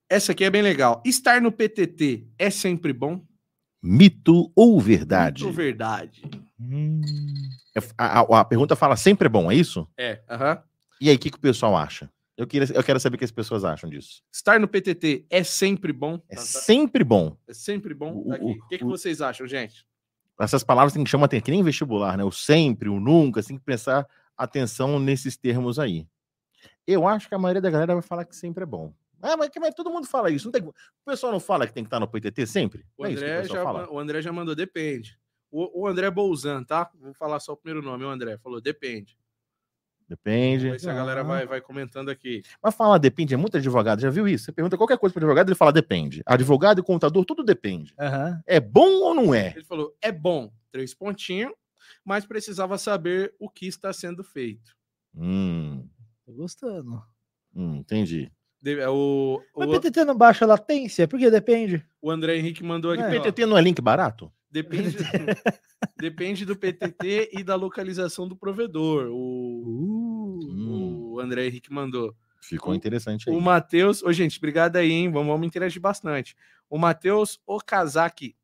essa 0.10 0.32
aqui 0.32 0.44
é 0.44 0.50
bem 0.50 0.62
legal. 0.62 1.02
Estar 1.06 1.42
no 1.42 1.52
PTT 1.52 2.28
é 2.38 2.50
sempre 2.50 2.94
bom? 2.94 3.26
Mito 3.82 4.52
ou 4.56 4.80
verdade? 4.80 5.46
Ou 5.46 5.52
verdade? 5.52 6.22
Hum, 6.60 7.02
É, 7.76 7.80
A, 7.98 8.20
a- 8.22 8.40
a 8.42 8.46
pergunta 8.46 8.76
fala 8.76 8.96
sempre 8.96 9.26
é 9.28 9.30
bom, 9.30 9.52
é 9.52 9.56
isso? 9.56 9.88
É, 9.98 10.22
aham. 10.30 10.62
E 11.00 11.10
aí, 11.10 11.16
o 11.16 11.20
que, 11.20 11.30
que 11.30 11.38
o 11.38 11.42
pessoal 11.42 11.78
acha? 11.78 12.10
Eu, 12.36 12.46
queria, 12.48 12.68
eu 12.76 12.84
quero 12.84 13.00
saber 13.00 13.16
o 13.16 13.20
que 13.20 13.26
as 13.26 13.32
pessoas 13.32 13.64
acham 13.66 13.90
disso. 13.90 14.22
Estar 14.34 14.60
no 14.60 14.68
PTT 14.68 15.26
é 15.30 15.44
sempre 15.44 15.92
bom? 15.94 16.16
É 16.30 16.36
Tá- 16.36 16.42
tá- 16.42 16.48
sempre 16.48 17.04
bom. 17.04 17.38
é 17.48 17.54
sempre 17.54 17.94
bom? 17.94 18.18
O- 18.18 18.28
Tá 18.30 18.36
aqui. 18.36 18.44
o- 18.46 18.50
O 18.52 18.68
que, 18.68 18.78
que 18.80 18.86
o- 18.86 18.90
vocês 18.90 19.22
acham, 19.22 19.46
gente? 19.48 19.86
Essas 20.40 20.64
palavras 20.64 20.94
têm 20.94 21.04
que 21.04 21.10
chamar 21.10 21.26
atenção, 21.26 21.44
que 21.44 21.52
nem 21.52 21.64
vestibular, 21.64 22.18
né? 22.18 22.24
O 22.24 22.32
sempre, 22.32 22.88
o 22.88 23.00
nunca, 23.00 23.44
tem 23.44 23.58
que 23.58 23.64
prestar 23.64 24.08
atenção 24.38 25.00
nesses 25.00 25.36
termos 25.36 25.78
aí. 25.78 26.08
Eu 26.88 27.08
acho 27.08 27.28
que 27.28 27.36
a 27.36 27.40
maioria 27.40 27.62
da 27.62 27.70
galera 27.70 27.94
vai 27.94 28.02
falar 28.02 28.26
que 28.26 28.36
sempre 28.36 28.64
é 28.64 28.66
bom. 28.66 28.94
Ah, 29.22 29.36
mas, 29.36 29.50
mas 29.60 29.76
todo 29.76 29.92
mundo 29.92 30.08
fala 30.08 30.32
isso. 30.32 30.50
Tem- 30.50 30.64
o 30.64 30.74
pessoal 31.06 31.32
não 31.32 31.40
fala 31.40 31.68
que 31.68 31.74
tem 31.74 31.84
que 31.84 31.88
estar 31.88 32.00
no 32.00 32.08
PTT 32.08 32.48
sempre? 32.48 32.86
O 32.98 33.06
é 33.06 33.10
o 33.10 33.12
André, 33.12 33.42
pessoal 33.42 33.86
já, 33.86 33.92
o 33.92 34.00
André 34.00 34.22
já 34.22 34.32
mandou, 34.32 34.56
depende. 34.56 35.20
O, 35.52 35.82
o 35.82 35.88
André 35.88 36.10
Bolzan, 36.10 36.64
tá? 36.64 36.90
Vou 36.96 37.14
falar 37.14 37.40
só 37.40 37.54
o 37.54 37.58
primeiro 37.58 37.86
nome, 37.86 38.06
o 38.06 38.10
André. 38.10 38.38
Falou, 38.38 38.62
depende. 38.62 39.18
Vamos 40.10 40.20
Depende. 40.24 40.70
ver 40.72 40.80
se 40.80 40.90
a 40.90 40.94
galera 40.94 41.24
vai, 41.24 41.46
vai 41.46 41.62
comentando 41.62 42.10
aqui. 42.10 42.42
Mas 42.64 42.74
falar 42.74 42.98
depende 42.98 43.34
é 43.36 43.38
muito 43.38 43.58
advogado. 43.58 44.02
Já 44.02 44.10
viu 44.10 44.28
isso? 44.28 44.46
Você 44.46 44.52
pergunta 44.52 44.76
qualquer 44.76 44.98
coisa 44.98 45.14
para 45.14 45.22
advogado, 45.22 45.50
ele 45.50 45.56
fala 45.56 45.72
depende. 45.72 46.24
Advogado 46.26 46.80
e 46.80 46.84
contador, 46.84 47.24
tudo 47.26 47.44
depende. 47.44 47.94
aham. 48.00 48.42
É 48.48 48.60
bom 48.60 48.90
ou 49.04 49.14
não 49.14 49.34
é? 49.34 49.54
Ele 49.56 49.64
falou, 49.66 49.96
é 50.02 50.12
bom, 50.12 50.52
três 50.72 50.96
pontinhos, 50.96 51.54
mas 52.04 52.26
precisava 52.26 52.78
saber 52.80 53.34
o 53.40 53.48
que 53.50 53.68
está 53.68 53.94
sendo 53.94 54.24
feito. 54.24 54.76
Hum, 55.16 55.88
Tô 56.26 56.34
gostando. 56.34 57.02
hum, 57.56 57.76
entendi. 57.78 58.32
De- 58.62 58.80
é 58.80 58.90
o, 58.90 59.42
Mas 59.56 59.70
o, 59.70 59.72
PTT 59.72 60.04
não 60.06 60.18
baixa 60.18 60.46
latência? 60.46 61.08
Porque 61.08 61.30
depende. 61.32 61.86
o 62.02 62.10
André 62.12 62.36
Henrique 62.38 62.64
mandou 62.64 62.92
aqui. 62.92 63.02
É. 63.04 63.20
ó, 63.20 63.22
PTT 63.24 63.46
não 63.46 63.58
é 63.58 63.62
link 63.62 63.80
barato? 63.82 64.32
Depende, 64.52 64.98
depende 65.98 66.46
do 66.46 66.56
PTT 66.56 67.30
e 67.34 67.44
da 67.44 67.56
localização 67.56 68.28
do 68.28 68.36
provedor. 68.36 69.08
O, 69.12 70.00
Uh, 70.42 71.14
o 71.16 71.20
André 71.20 71.48
Henrique 71.48 71.72
mandou. 71.74 72.16
ficou 72.42 72.74
interessante 72.74 73.30
aí. 73.30 73.36
O 73.36 73.42
Matheus, 73.42 74.02
ô 74.04 74.12
gente, 74.14 74.38
obrigado 74.38 74.76
aí, 74.78 74.92
hein? 74.92 75.12
Vamos, 75.12 75.28
vamos 75.28 75.48
interagir 75.48 75.82
bastante. 75.82 76.36
O 76.70 76.78
Matheus 76.78 77.40
Okazaki 77.46 78.36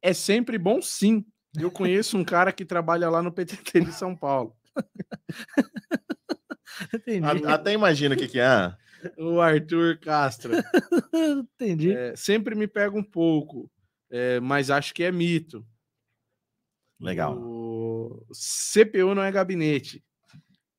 é 0.00 0.12
sempre 0.12 0.58
bom, 0.58 0.80
sim. 0.82 1.24
Eu 1.58 1.70
conheço 1.70 2.16
um 2.16 2.24
cara 2.24 2.52
que 2.52 2.64
trabalha 2.64 3.08
lá 3.10 3.22
no 3.22 3.32
PTT 3.32 3.80
de 3.80 3.92
São 3.92 4.14
Paulo. 4.16 4.54
A- 7.48 7.54
Até 7.54 7.72
imagina 7.72 8.14
o 8.14 8.18
que, 8.18 8.28
que 8.28 8.40
é. 8.40 8.74
O 9.18 9.40
Arthur 9.40 9.98
Castro. 9.98 10.52
entendi. 11.12 11.92
É, 11.92 12.14
sempre 12.16 12.54
me 12.54 12.66
pega 12.66 12.96
um 12.96 13.02
pouco, 13.02 13.70
é, 14.12 14.38
mas 14.38 14.70
acho 14.70 14.94
que 14.94 15.02
é 15.02 15.10
mito. 15.10 15.66
Legal. 17.00 17.36
O 17.36 18.24
CPU 18.32 19.12
não 19.14 19.22
é 19.22 19.32
gabinete. 19.32 20.04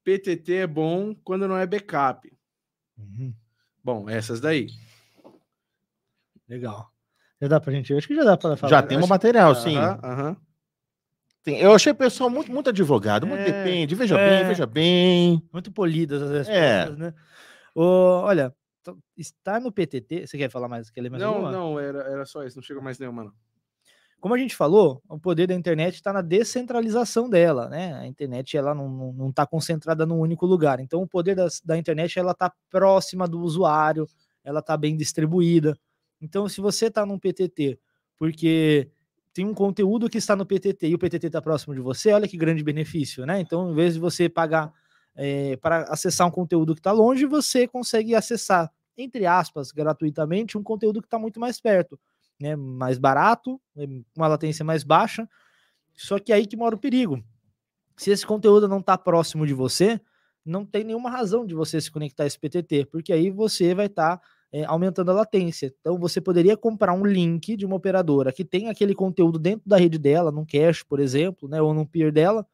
PTT 0.06 0.54
é 0.56 0.68
bom 0.68 1.14
quando 1.16 1.48
não 1.48 1.58
é 1.58 1.66
backup. 1.66 2.32
Uhum, 2.98 3.34
Bom, 3.84 4.10
essas 4.10 4.40
daí. 4.40 4.68
legal. 6.48 6.92
Já 7.42 7.48
dá 7.48 7.60
pra 7.60 7.74
gente. 7.74 7.92
eu 7.92 7.98
Acho 7.98 8.08
que 8.08 8.16
já 8.16 8.24
dá 8.24 8.38
pra 8.38 8.56
falar. 8.56 8.70
Já 8.70 8.82
tem 8.84 8.98
um 8.98 9.08
material, 9.08 9.54
sim. 9.56 9.76
Aham. 9.78 10.38
Tem- 11.44 11.60
Eu 11.60 11.74
achei 11.74 11.92
o 11.92 11.96
pessoal 11.96 12.30
muito, 12.30 12.50
muito 12.52 12.70
advogado, 12.70 13.28
muito 13.28 13.42
É, 13.42 13.46
depende. 13.52 13.96
Veja 13.96 14.18
é. 14.18 14.40
bem, 14.40 14.48
veja 14.48 14.66
bem. 14.66 15.44
Muito 15.52 15.72
polidas 15.72 16.22
as 16.22 16.32
respostas, 16.32 16.56
É. 16.56 16.90
né? 16.96 17.14
Ô, 17.76 17.82
olha, 18.22 18.56
t- 18.84 18.96
estar 19.18 19.62
no 19.62 19.72
PTT. 19.72 20.28
Você 20.28 20.38
quer 20.38 20.50
falar 20.50 20.68
mais? 20.68 20.90
Quer 20.90 21.02
ler 21.02 21.10
mais 21.10 21.22
Não, 21.24 21.34
alguma? 21.36 21.52
não, 21.52 21.80
era, 21.80 22.00
era 22.04 22.26
só 22.26 22.44
isso, 22.44 22.58
não 22.58 22.64
chegou 22.64 22.82
mais 22.84 23.00
nenhuma, 23.00 23.24
não. 23.24 23.32
Como 24.20 24.34
a 24.34 24.38
gente 24.38 24.56
falou, 24.56 25.02
o 25.10 25.20
poder 25.20 25.48
da 25.48 25.54
internet 25.54 25.96
está 25.96 26.14
na 26.14 26.22
descentralização 26.22 27.30
dela, 27.30 27.68
né? 27.70 27.94
A 27.96 28.08
internet 28.08 28.56
ela 28.56 28.74
não 28.74 29.30
está 29.30 29.46
concentrada 29.46 30.06
num 30.06 30.20
único 30.20 30.46
lugar. 30.46 30.80
Então, 30.80 31.02
o 31.02 31.08
poder 31.08 31.36
das- 31.36 31.60
da 31.60 31.78
internet 31.78 32.18
ela 32.18 32.32
está 32.32 32.50
próxima 32.70 33.28
do 33.28 33.42
usuário, 33.42 34.08
ela 34.44 34.60
está 34.62 34.78
bem 34.78 34.96
distribuída. 34.96 35.78
Então, 36.22 36.48
se 36.48 36.62
você 36.62 36.86
está 36.86 37.06
num 37.06 37.20
PTT, 37.20 37.78
porque 38.18 38.90
tem 39.34 39.46
um 39.46 39.54
conteúdo 39.54 40.10
que 40.10 40.18
está 40.20 40.38
no 40.38 40.46
PTT 40.46 40.88
e 40.88 40.96
o 40.96 41.00
PTT 41.00 41.28
está 41.28 41.42
próximo 41.42 41.74
de 41.74 41.82
você, 41.82 42.14
olha 42.14 42.28
que 42.28 42.38
grande 42.38 42.64
benefício, 42.64 43.26
né? 43.26 43.42
Então, 43.42 43.72
em 43.72 43.76
vez 43.76 43.96
de 43.96 44.00
você 44.00 44.30
pagar 44.30 44.72
eh, 45.16 45.58
para 45.58 45.84
acessar 45.84 46.28
um 46.28 46.32
conteúdo 46.32 46.74
que 46.74 46.80
está 46.80 46.92
longe, 46.92 47.26
você 47.26 47.68
consegue 47.68 48.16
acessar, 48.16 48.72
entre 48.98 49.26
aspas, 49.26 49.72
gratuitamente, 49.72 50.58
um 50.58 50.64
conteúdo 50.64 51.02
que 51.02 51.08
está 51.08 51.20
muito 51.20 51.40
mais 51.40 51.60
perto 51.60 52.00
né, 52.40 52.56
mais 52.56 52.98
barato, 52.98 53.60
né, 53.76 53.88
com 53.88 54.04
uma 54.22 54.28
latência 54.28 54.66
mais 54.66 54.84
baixa. 54.84 55.28
Só 55.96 56.20
que 56.20 56.34
aí 56.34 56.46
que 56.46 56.58
mora 56.58 56.76
o 56.76 56.80
perigo. 56.80 57.24
Se 57.96 58.12
esse 58.12 58.26
conteúdo 58.26 58.68
não 58.68 58.80
está 58.80 58.98
próximo 58.98 59.46
de 59.46 59.54
você, 59.54 60.02
não 60.46 60.66
tem 60.66 60.84
nenhuma 60.84 61.10
razão 61.10 61.46
de 61.46 61.54
você 61.54 61.80
se 61.80 61.90
conectar 61.92 62.24
a 62.24 62.28
esse 62.28 62.38
PTT, 62.40 62.88
porque 62.92 63.14
aí 63.14 63.30
você 63.30 63.74
vai 63.74 63.86
estar 63.86 64.20
aumentando 64.68 65.12
a 65.12 65.14
latência. 65.14 65.74
Então 65.80 65.98
você 65.98 66.20
poderia 66.20 66.58
comprar 66.58 66.94
um 66.94 67.06
link 67.06 67.56
de 67.56 67.66
uma 67.66 67.76
operadora 67.76 68.32
que 68.32 68.44
tem 68.44 68.70
aquele 68.70 68.94
conteúdo 68.94 69.40
dentro 69.40 69.68
da 69.68 69.78
rede 69.78 69.98
dela, 69.98 70.32
num 70.32 70.46
cache, 70.46 70.84
por 70.86 71.00
exemplo, 71.00 71.48
né, 71.48 71.62
ou 71.62 71.74
num 71.74 71.86
peer 71.86 72.12
dela, 72.12 72.46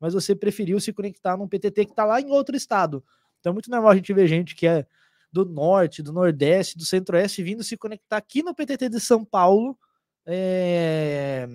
mas 0.00 0.14
você 0.14 0.34
preferiu 0.34 0.78
se 0.80 0.92
conectar 0.92 1.36
num 1.36 1.48
PTT 1.48 1.86
que 1.86 1.92
está 1.92 2.04
lá 2.04 2.20
em 2.20 2.30
outro 2.30 2.56
estado. 2.56 3.04
Então 3.40 3.50
é 3.50 3.54
muito 3.54 3.70
normal 3.70 3.92
a 3.92 3.96
gente 3.96 4.12
ver 4.12 4.26
gente 4.26 4.54
que 4.54 4.66
é 4.66 4.86
do 5.32 5.44
norte, 5.44 6.02
do 6.02 6.12
nordeste, 6.12 6.78
do 6.78 6.84
centro-oeste 6.84 7.42
vindo 7.42 7.62
se 7.62 7.76
conectar 7.76 8.16
aqui 8.16 8.42
no 8.42 8.54
PTT 8.54 8.88
de 8.88 9.00
São 9.00 9.24
Paulo 9.24 9.78
é, 10.26 11.46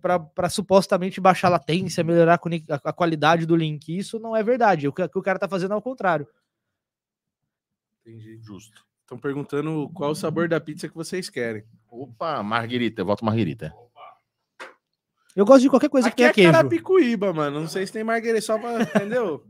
para 0.00 0.48
supostamente 0.48 1.20
baixar 1.20 1.48
a 1.48 1.52
latência, 1.52 2.02
melhorar 2.02 2.40
a, 2.40 2.74
a, 2.88 2.92
qualidade 2.92 3.44
do 3.44 3.54
link. 3.54 3.96
Isso 3.96 4.18
não 4.18 4.34
é 4.34 4.42
verdade. 4.42 4.88
O 4.88 4.92
que, 4.92 5.02
o, 5.02 5.08
que 5.08 5.18
o 5.18 5.22
cara 5.22 5.36
está 5.36 5.48
fazendo 5.48 5.74
é 5.74 5.76
o 5.76 5.82
contrário. 5.82 6.26
Entendi. 8.00 8.38
Justo. 8.40 8.86
Estão 9.02 9.18
perguntando 9.18 9.90
qual 9.94 10.10
o 10.10 10.14
sabor 10.14 10.48
da 10.48 10.60
pizza 10.60 10.88
que 10.88 10.94
vocês 10.94 11.30
querem. 11.30 11.64
Opa, 11.90 12.42
marguerita, 12.42 13.00
eu 13.00 13.06
voto 13.06 13.24
marguerita. 13.24 13.74
Eu 15.38 15.44
gosto 15.44 15.62
de 15.62 15.70
qualquer 15.70 15.88
coisa 15.88 16.08
Aqui 16.08 16.16
que 16.16 16.22
tenha 16.22 16.30
é 16.30 16.32
queijo. 16.32 16.50
Carapicuíba, 16.52 17.32
mano. 17.32 17.60
Não 17.60 17.68
sei 17.68 17.86
se 17.86 17.92
tem 17.92 18.02
marguerita 18.02 18.40
só 18.44 18.58
pra. 18.58 18.72
Entendeu? 18.82 19.44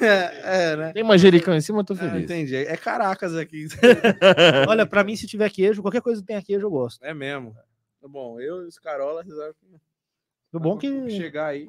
É, 0.00 0.12
é, 0.72 0.76
né? 0.76 0.92
Tem 0.94 1.04
manjericão 1.04 1.54
em 1.54 1.60
cima, 1.60 1.80
eu 1.80 1.84
tô 1.84 1.92
Ah, 1.92 1.96
feliz. 1.98 2.24
entendi. 2.24 2.56
É 2.56 2.74
Caracas 2.74 3.36
aqui. 3.36 3.66
Olha, 4.66 4.86
para 4.86 5.04
mim, 5.04 5.14
se 5.14 5.26
tiver 5.26 5.50
queijo, 5.50 5.82
qualquer 5.82 6.00
coisa 6.00 6.22
que 6.22 6.26
tenha 6.26 6.42
queijo, 6.42 6.64
eu 6.66 6.70
gosto. 6.70 7.04
É 7.04 7.12
mesmo. 7.12 7.54
Tá 8.00 8.08
bom, 8.08 8.40
eu 8.40 8.62
e 8.64 8.66
os 8.68 8.78
Carola 8.78 9.22
resolvem 9.22 9.54
O 10.54 10.58
bom 10.58 10.78
que. 10.78 11.10
chegar 11.10 11.48
aí. 11.48 11.68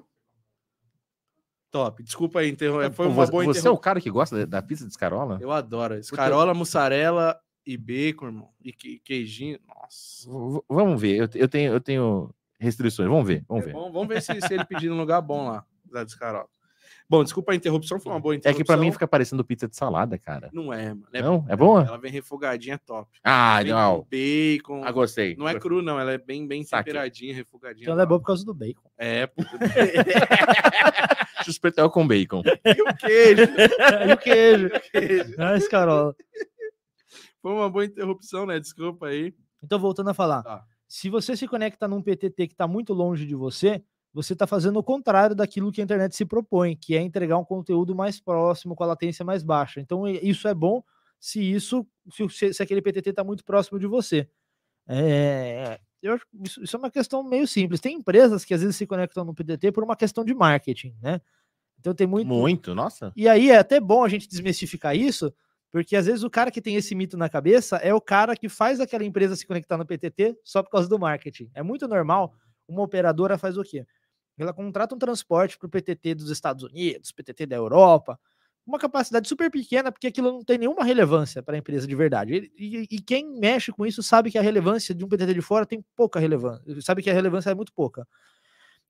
Top. 1.69 2.01
Desculpa 2.03 2.39
aí, 2.39 2.49
interromper. 2.49 2.91
Foi 2.91 3.07
uma 3.07 3.15
você, 3.25 3.31
boa 3.31 3.43
você 3.45 3.67
é 3.67 3.71
o 3.71 3.77
cara 3.77 3.99
que 3.99 4.09
gosta 4.09 4.45
da- 4.47 4.61
pizza 4.61 4.85
de 4.85 4.91
escarola? 4.91 5.37
Eu 5.41 5.51
adoro. 5.51 5.95
Escarola, 5.95 6.53
mussarela 6.53 7.37
e 7.65 7.75
bacon, 7.77 8.27
irmão. 8.27 8.49
E 8.63 8.71
que- 8.71 8.99
queijinho. 8.99 9.59
Nossa. 9.67 10.29
V- 10.29 10.63
Vamos 10.69 11.01
ver, 11.01 11.17
eu, 11.17 11.29
eu 11.35 11.47
tenho, 11.49 11.73
eu 11.73 11.79
tenho 11.81 12.33
restrições, 12.61 13.09
vamos 13.09 13.27
ver, 13.27 13.43
vamos 13.47 13.63
É 13.63 13.67
ver. 13.67 13.73
bom, 13.73 13.91
vamos 13.91 14.07
ver 14.07 14.21
se, 14.21 14.39
se 14.41 14.53
ele 14.53 14.65
pedir 14.65 14.89
num 14.89 14.97
lugar 14.97 15.21
bom 15.21 15.49
lá, 15.49 15.65
da 15.91 16.03
Escarola. 16.03 16.47
Bom, 17.09 17.25
desculpa 17.25 17.51
a 17.51 17.55
interrupção, 17.55 17.99
foi 17.99 18.09
uma 18.13 18.21
boa 18.21 18.33
É 18.33 18.37
interrupção. 18.37 18.63
que 18.63 18.65
pra 18.65 18.77
mim 18.77 18.89
fica 18.89 19.05
parecendo 19.05 19.43
pizza 19.43 19.67
de 19.67 19.75
salada, 19.75 20.17
cara. 20.17 20.49
Não 20.53 20.71
é, 20.71 20.89
mano. 20.93 21.07
É 21.11 21.21
Não? 21.21 21.45
É 21.49 21.57
boa? 21.57 21.83
Ela 21.83 21.97
vem 21.97 22.09
refogadinha 22.09 22.77
top. 22.77 23.09
Ah, 23.21 23.59
Vem 23.61 23.73
não. 23.73 23.97
com 24.03 24.07
bacon. 24.09 24.81
Ah, 24.85 24.91
gostei. 24.93 25.35
Não 25.35 25.45
é 25.45 25.59
cru, 25.59 25.81
não. 25.81 25.99
Ela 25.99 26.13
é 26.13 26.17
bem, 26.17 26.47
bem 26.47 26.63
Saquei. 26.63 26.85
temperadinha, 26.93 27.35
refogadinha. 27.35 27.83
Então 27.83 27.93
ela 27.95 28.03
é 28.03 28.05
boa 28.05 28.17
por 28.17 28.27
causa 28.27 28.45
do 28.45 28.53
bacon. 28.53 28.89
É, 28.97 29.27
pô. 29.27 29.43
Suspetel 31.43 31.89
com 31.91 32.07
bacon. 32.07 32.43
e 32.65 32.81
o 32.81 32.95
queijo. 32.95 33.41
e 34.07 34.13
o 34.13 34.17
queijo. 34.17 34.69
queijo. 34.91 35.35
Ah, 35.37 35.57
Escarola. 35.57 36.15
Foi 37.41 37.51
uma 37.51 37.69
boa 37.69 37.83
interrupção, 37.83 38.45
né? 38.45 38.57
Desculpa 38.59 39.07
aí. 39.07 39.33
Então, 39.63 39.79
voltando 39.79 40.09
a 40.11 40.13
falar. 40.13 40.43
Tá. 40.43 40.63
Se 40.93 41.09
você 41.09 41.37
se 41.37 41.47
conecta 41.47 41.87
num 41.87 42.01
PTT 42.01 42.47
que 42.47 42.53
está 42.53 42.67
muito 42.67 42.93
longe 42.93 43.25
de 43.25 43.33
você, 43.33 43.81
você 44.13 44.33
está 44.33 44.45
fazendo 44.45 44.77
o 44.77 44.83
contrário 44.83 45.33
daquilo 45.33 45.71
que 45.71 45.79
a 45.79 45.83
internet 45.85 46.13
se 46.13 46.25
propõe, 46.25 46.75
que 46.75 46.95
é 46.97 47.01
entregar 47.01 47.37
um 47.37 47.45
conteúdo 47.45 47.95
mais 47.95 48.19
próximo, 48.19 48.75
com 48.75 48.83
a 48.83 48.87
latência 48.87 49.23
mais 49.23 49.41
baixa. 49.41 49.79
Então, 49.79 50.05
isso 50.05 50.49
é 50.49 50.53
bom 50.53 50.83
se 51.17 51.39
isso, 51.41 51.87
se, 52.29 52.53
se- 52.53 52.61
aquele 52.61 52.81
PTT 52.81 53.11
está 53.11 53.23
muito 53.23 53.45
próximo 53.45 53.79
de 53.79 53.87
você. 53.87 54.27
É, 54.87 55.79
eu 56.01 56.13
acho 56.13 56.25
que 56.27 56.37
isso, 56.45 56.63
isso 56.63 56.75
é 56.75 56.79
uma 56.79 56.91
questão 56.91 57.23
meio 57.23 57.47
simples. 57.47 57.79
Tem 57.79 57.95
empresas 57.95 58.43
que 58.43 58.53
às 58.53 58.59
vezes 58.61 58.75
se 58.75 58.85
conectam 58.85 59.23
no 59.23 59.33
PTT 59.33 59.71
por 59.71 59.83
uma 59.85 59.95
questão 59.95 60.25
de 60.25 60.33
marketing, 60.33 60.93
né? 61.01 61.21
Então 61.79 61.93
tem 61.93 62.05
muito, 62.05 62.27
Muito, 62.27 62.75
nossa. 62.75 63.13
e 63.15 63.27
aí 63.29 63.49
é 63.49 63.57
até 63.57 63.79
bom 63.79 64.03
a 64.03 64.09
gente 64.09 64.27
desmistificar 64.27 64.95
isso, 64.95 65.33
porque 65.71 65.95
às 65.95 66.05
vezes 66.05 66.23
o 66.23 66.29
cara 66.29 66.51
que 66.51 66.61
tem 66.61 66.75
esse 66.75 66.93
mito 66.95 67.17
na 67.17 67.29
cabeça 67.29 67.77
é 67.77 67.93
o 67.93 68.01
cara 68.01 68.35
que 68.35 68.49
faz 68.49 68.79
aquela 68.79 69.05
empresa 69.05 69.35
se 69.35 69.45
conectar 69.47 69.77
no 69.77 69.85
PTT 69.85 70.35
só 70.43 70.61
por 70.63 70.69
causa 70.71 70.89
do 70.89 70.99
marketing. 70.99 71.49
É 71.53 71.63
muito 71.63 71.87
normal 71.87 72.33
uma 72.67 72.83
operadora 72.83 73.37
faz 73.37 73.57
o 73.57 73.63
quê? 73.63 73.85
Ela 74.37 74.53
contrata 74.53 74.95
um 74.95 74.97
transporte 74.99 75.57
para 75.57 75.67
o 75.67 75.69
PTT 75.69 76.15
dos 76.15 76.29
Estados 76.31 76.63
Unidos, 76.63 77.11
PTT 77.11 77.45
da 77.45 77.55
Europa, 77.55 78.19
uma 78.65 78.79
capacidade 78.79 79.27
super 79.27 79.49
pequena, 79.51 79.91
porque 79.91 80.07
aquilo 80.07 80.31
não 80.31 80.43
tem 80.43 80.57
nenhuma 80.57 80.83
relevância 80.83 81.43
para 81.43 81.55
a 81.55 81.57
empresa 81.59 81.87
de 81.87 81.95
verdade. 81.95 82.51
E, 82.57 82.83
e- 82.83 82.87
e 82.97 83.01
quem 83.01 83.27
mexe 83.39 83.71
com 83.71 83.85
isso 83.85 84.01
sabe 84.03 84.31
que 84.31 84.37
a 84.37 84.41
relevância 84.41 84.95
de 84.95 85.03
um 85.05 85.07
PTT 85.09 85.33
de 85.33 85.41
fora 85.41 85.65
tem 85.65 85.83
pouca 85.95 86.19
relevância, 86.19 86.63
sabe 86.81 87.01
que 87.03 87.09
a 87.09 87.13
relevância 87.13 87.49
é 87.51 87.55
muito 87.55 87.73
pouca. 87.73 88.07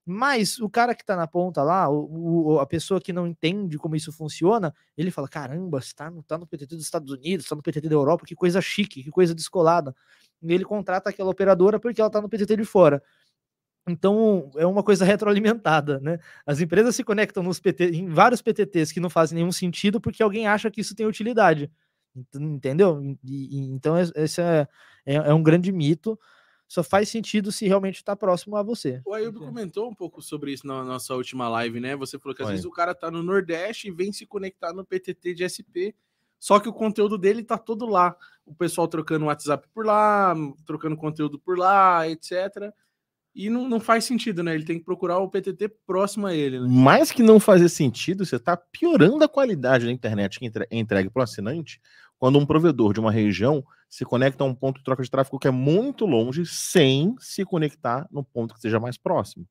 Mas 0.05 0.59
o 0.59 0.69
cara 0.69 0.95
que 0.95 1.05
tá 1.05 1.15
na 1.15 1.27
ponta 1.27 1.61
lá, 1.63 1.87
o, 1.89 2.53
o- 2.55 2.59
a 2.59 2.65
pessoa 2.65 2.99
que 2.99 3.13
não 3.13 3.27
entende 3.27 3.77
como 3.77 3.95
isso 3.95 4.11
funciona, 4.11 4.73
ele 4.97 5.11
fala: 5.11 5.27
caramba, 5.27 5.79
você 5.81 5.93
tá 5.93 6.09
no, 6.09 6.23
tá 6.23 6.37
no 6.37 6.47
PTT 6.47 6.75
dos 6.75 6.85
Estados 6.85 7.11
Unidos, 7.11 7.47
tá 7.47 7.55
no 7.55 7.61
PTT 7.61 7.87
da 7.89 7.95
Europa, 7.95 8.25
que 8.25 8.35
coisa 8.35 8.59
chique, 8.61 9.03
que 9.03 9.11
coisa 9.11 9.35
descolada. 9.35 9.95
E 10.41 10.51
ele 10.53 10.65
contrata 10.65 11.09
aquela 11.09 11.29
operadora 11.29 11.79
porque 11.79 12.01
ela 12.01 12.09
tá 12.09 12.19
no 12.21 12.29
PTT 12.29 12.57
de 12.57 12.65
fora. 12.65 13.01
Então 13.87 14.51
é 14.57 14.65
uma 14.65 14.83
coisa 14.83 15.05
retroalimentada, 15.05 15.99
né? 15.99 16.19
As 16.45 16.59
empresas 16.61 16.95
se 16.95 17.03
conectam 17.03 17.43
nos 17.43 17.59
PT, 17.59 17.91
em 17.91 18.07
vários 18.09 18.41
PTTs 18.41 18.93
que 18.93 18.99
não 18.99 19.09
fazem 19.09 19.37
nenhum 19.37 19.51
sentido 19.51 19.99
porque 20.01 20.21
alguém 20.23 20.47
acha 20.47 20.69
que 20.71 20.81
isso 20.81 20.95
tem 20.95 21.05
utilidade. 21.07 21.71
Ent- 22.15 22.35
Entendeu? 22.35 23.01
E- 23.03 23.17
e- 23.23 23.69
então 23.71 23.97
es- 23.99 24.11
esse 24.15 24.41
é, 24.41 24.67
é, 25.05 25.15
é 25.15 25.33
um 25.33 25.43
grande 25.43 25.71
mito. 25.71 26.19
Só 26.71 26.81
faz 26.81 27.09
sentido 27.09 27.51
se 27.51 27.67
realmente 27.67 27.97
está 27.97 28.15
próximo 28.15 28.55
a 28.55 28.63
você. 28.63 29.01
O 29.05 29.13
Ailton 29.13 29.39
comentou 29.41 29.89
um 29.89 29.93
pouco 29.93 30.21
sobre 30.21 30.53
isso 30.53 30.65
na 30.65 30.85
nossa 30.85 31.13
última 31.13 31.49
live, 31.49 31.81
né? 31.81 31.97
Você 31.97 32.17
falou 32.17 32.33
que 32.33 32.41
às 32.41 32.47
Foi. 32.47 32.53
vezes 32.53 32.65
o 32.65 32.71
cara 32.71 32.95
tá 32.95 33.11
no 33.11 33.21
Nordeste 33.21 33.89
e 33.89 33.91
vem 33.91 34.13
se 34.13 34.25
conectar 34.25 34.71
no 34.71 34.85
PTT 34.85 35.33
de 35.33 35.43
SP, 35.43 35.91
só 36.39 36.61
que 36.61 36.69
o 36.69 36.73
conteúdo 36.73 37.17
dele 37.17 37.43
tá 37.43 37.57
todo 37.57 37.85
lá. 37.85 38.15
O 38.45 38.55
pessoal 38.55 38.87
trocando 38.87 39.25
WhatsApp 39.25 39.67
por 39.73 39.85
lá, 39.85 40.33
trocando 40.65 40.95
conteúdo 40.95 41.37
por 41.37 41.57
lá, 41.57 42.07
etc. 42.07 42.71
E 43.35 43.49
não, 43.49 43.67
não 43.67 43.81
faz 43.81 44.05
sentido, 44.05 44.41
né? 44.41 44.55
Ele 44.55 44.63
tem 44.63 44.79
que 44.79 44.85
procurar 44.85 45.17
o 45.17 45.29
PTT 45.29 45.67
próximo 45.85 46.25
a 46.25 46.33
ele, 46.33 46.57
né? 46.57 46.67
Mais 46.69 47.11
que 47.11 47.21
não 47.21 47.37
fazer 47.37 47.67
sentido, 47.67 48.25
você 48.25 48.37
está 48.37 48.55
piorando 48.55 49.21
a 49.25 49.27
qualidade 49.27 49.85
da 49.87 49.91
internet 49.91 50.39
que 50.39 50.45
entre- 50.45 50.67
é 50.71 50.77
entregue 50.79 51.09
para 51.09 51.19
o 51.19 51.23
assinante 51.23 51.81
quando 52.17 52.39
um 52.39 52.45
provedor 52.45 52.93
de 52.93 53.01
uma 53.01 53.11
região 53.11 53.61
se 53.91 54.05
conecta 54.05 54.43
a 54.45 54.47
um 54.47 54.55
ponto 54.55 54.77
de 54.77 54.83
troca 54.85 55.03
de 55.03 55.11
tráfego 55.11 55.37
que 55.37 55.49
é 55.49 55.51
muito 55.51 56.05
longe 56.05 56.45
sem 56.45 57.13
se 57.19 57.43
conectar 57.43 58.07
no 58.09 58.23
ponto 58.23 58.53
que 58.55 58.61
seja 58.61 58.79
mais 58.79 58.97
próximo. 58.97 59.45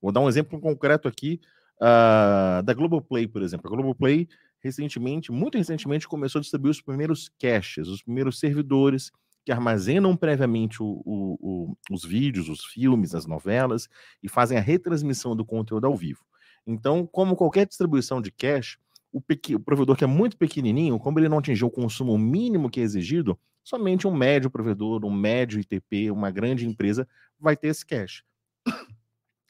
Vou 0.00 0.12
dar 0.12 0.20
um 0.20 0.28
exemplo 0.28 0.60
concreto 0.60 1.08
aqui 1.08 1.40
ah, 1.80 2.60
da 2.64 2.74
Globoplay, 2.74 3.26
por 3.26 3.40
exemplo. 3.42 3.66
A 3.66 3.70
Globoplay, 3.74 4.28
recentemente, 4.62 5.32
muito 5.32 5.56
recentemente, 5.56 6.06
começou 6.06 6.38
a 6.38 6.42
distribuir 6.42 6.70
os 6.72 6.82
primeiros 6.82 7.30
caches, 7.40 7.88
os 7.88 8.02
primeiros 8.02 8.38
servidores 8.38 9.10
que 9.44 9.50
armazenam 9.52 10.14
previamente 10.14 10.82
o- 10.82 11.00
o- 11.06 11.38
o- 11.40 11.76
os 11.90 12.04
vídeos, 12.04 12.50
os 12.50 12.66
filmes, 12.66 13.14
as 13.14 13.24
novelas 13.24 13.88
e 14.22 14.28
fazem 14.28 14.58
a 14.58 14.60
retransmissão 14.60 15.34
do 15.34 15.46
conteúdo 15.46 15.86
ao 15.86 15.96
vivo. 15.96 16.20
Então, 16.66 17.06
como 17.06 17.34
qualquer 17.34 17.66
distribuição 17.66 18.20
de 18.20 18.30
cache, 18.30 18.76
o, 19.10 19.22
pequ- 19.22 19.54
o 19.54 19.60
provedor 19.60 19.96
que 19.96 20.04
é 20.04 20.06
muito 20.06 20.36
pequenininho, 20.36 20.98
como 20.98 21.18
ele 21.18 21.30
não 21.30 21.38
atingiu 21.38 21.68
o 21.68 21.70
consumo 21.70 22.18
mínimo 22.18 22.68
que 22.68 22.78
é 22.80 22.82
exigido, 22.82 23.38
somente 23.68 24.06
um 24.06 24.14
médio 24.14 24.50
provedor, 24.50 25.04
um 25.04 25.10
médio 25.12 25.60
ITP, 25.60 26.10
uma 26.10 26.30
grande 26.30 26.66
empresa 26.66 27.06
vai 27.38 27.56
ter 27.56 27.68
esse 27.68 27.84
cache. 27.84 28.22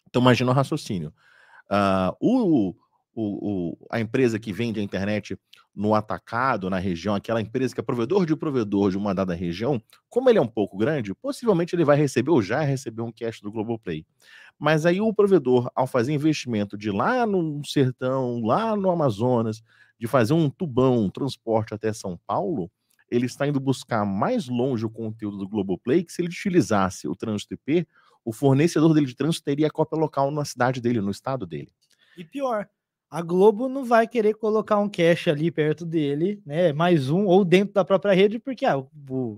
Então, 0.08 0.22
imagina 0.22 0.50
o 0.50 0.54
raciocínio. 0.54 1.12
Ah, 1.70 2.14
o, 2.20 2.74
o- 3.14 3.72
o- 3.72 3.86
a 3.90 4.00
empresa 4.00 4.38
que 4.38 4.52
vende 4.52 4.80
a 4.80 4.82
internet 4.82 5.38
no 5.74 5.94
atacado, 5.94 6.70
na 6.70 6.78
região, 6.78 7.14
aquela 7.14 7.40
empresa 7.40 7.74
que 7.74 7.80
é 7.80 7.84
provedor 7.84 8.26
de 8.26 8.34
provedor 8.34 8.90
de 8.90 8.98
uma 8.98 9.14
dada 9.14 9.34
região, 9.34 9.80
como 10.08 10.28
ele 10.28 10.38
é 10.38 10.42
um 10.42 10.48
pouco 10.48 10.76
grande, 10.76 11.14
possivelmente 11.14 11.76
ele 11.76 11.84
vai 11.84 11.96
receber 11.96 12.30
ou 12.30 12.42
já 12.42 12.60
recebeu 12.62 13.04
um 13.04 13.12
cache 13.12 13.42
do 13.42 13.52
Globoplay. 13.52 14.04
Mas 14.58 14.86
aí 14.86 15.00
o 15.00 15.12
provedor, 15.14 15.70
ao 15.74 15.86
fazer 15.86 16.12
investimento 16.12 16.76
de 16.76 16.90
lá 16.90 17.26
no 17.26 17.64
sertão, 17.64 18.40
lá 18.42 18.74
no 18.76 18.90
Amazonas, 18.90 19.62
de 20.00 20.06
fazer 20.08 20.32
um 20.32 20.50
tubão, 20.50 20.98
um 21.04 21.10
transporte 21.10 21.74
até 21.74 21.92
São 21.92 22.18
Paulo, 22.26 22.70
ele 23.10 23.26
está 23.26 23.46
indo 23.46 23.60
buscar 23.60 24.04
mais 24.04 24.48
longe 24.48 24.84
o 24.84 24.90
conteúdo 24.90 25.38
do 25.38 25.48
Globoplay, 25.48 26.04
que 26.04 26.12
se 26.12 26.20
ele 26.22 26.28
utilizasse 26.28 27.08
o 27.08 27.16
trânsito 27.16 27.54
IP, 27.54 27.86
o 28.24 28.32
fornecedor 28.32 28.92
dele 28.92 29.06
de 29.06 29.16
trânsito 29.16 29.44
teria 29.44 29.68
a 29.68 29.70
cópia 29.70 29.98
local 29.98 30.30
na 30.30 30.44
cidade 30.44 30.80
dele, 30.80 31.00
no 31.00 31.10
estado 31.10 31.46
dele. 31.46 31.72
E 32.16 32.24
pior, 32.24 32.68
a 33.10 33.22
Globo 33.22 33.68
não 33.68 33.84
vai 33.84 34.06
querer 34.06 34.34
colocar 34.34 34.78
um 34.78 34.88
cache 34.88 35.30
ali 35.30 35.50
perto 35.50 35.86
dele, 35.86 36.42
né? 36.44 36.72
Mais 36.74 37.08
um, 37.08 37.24
ou 37.24 37.42
dentro 37.42 37.72
da 37.72 37.84
própria 37.84 38.12
rede, 38.12 38.38
porque 38.38 38.66
ah, 38.66 38.76
o, 38.76 38.88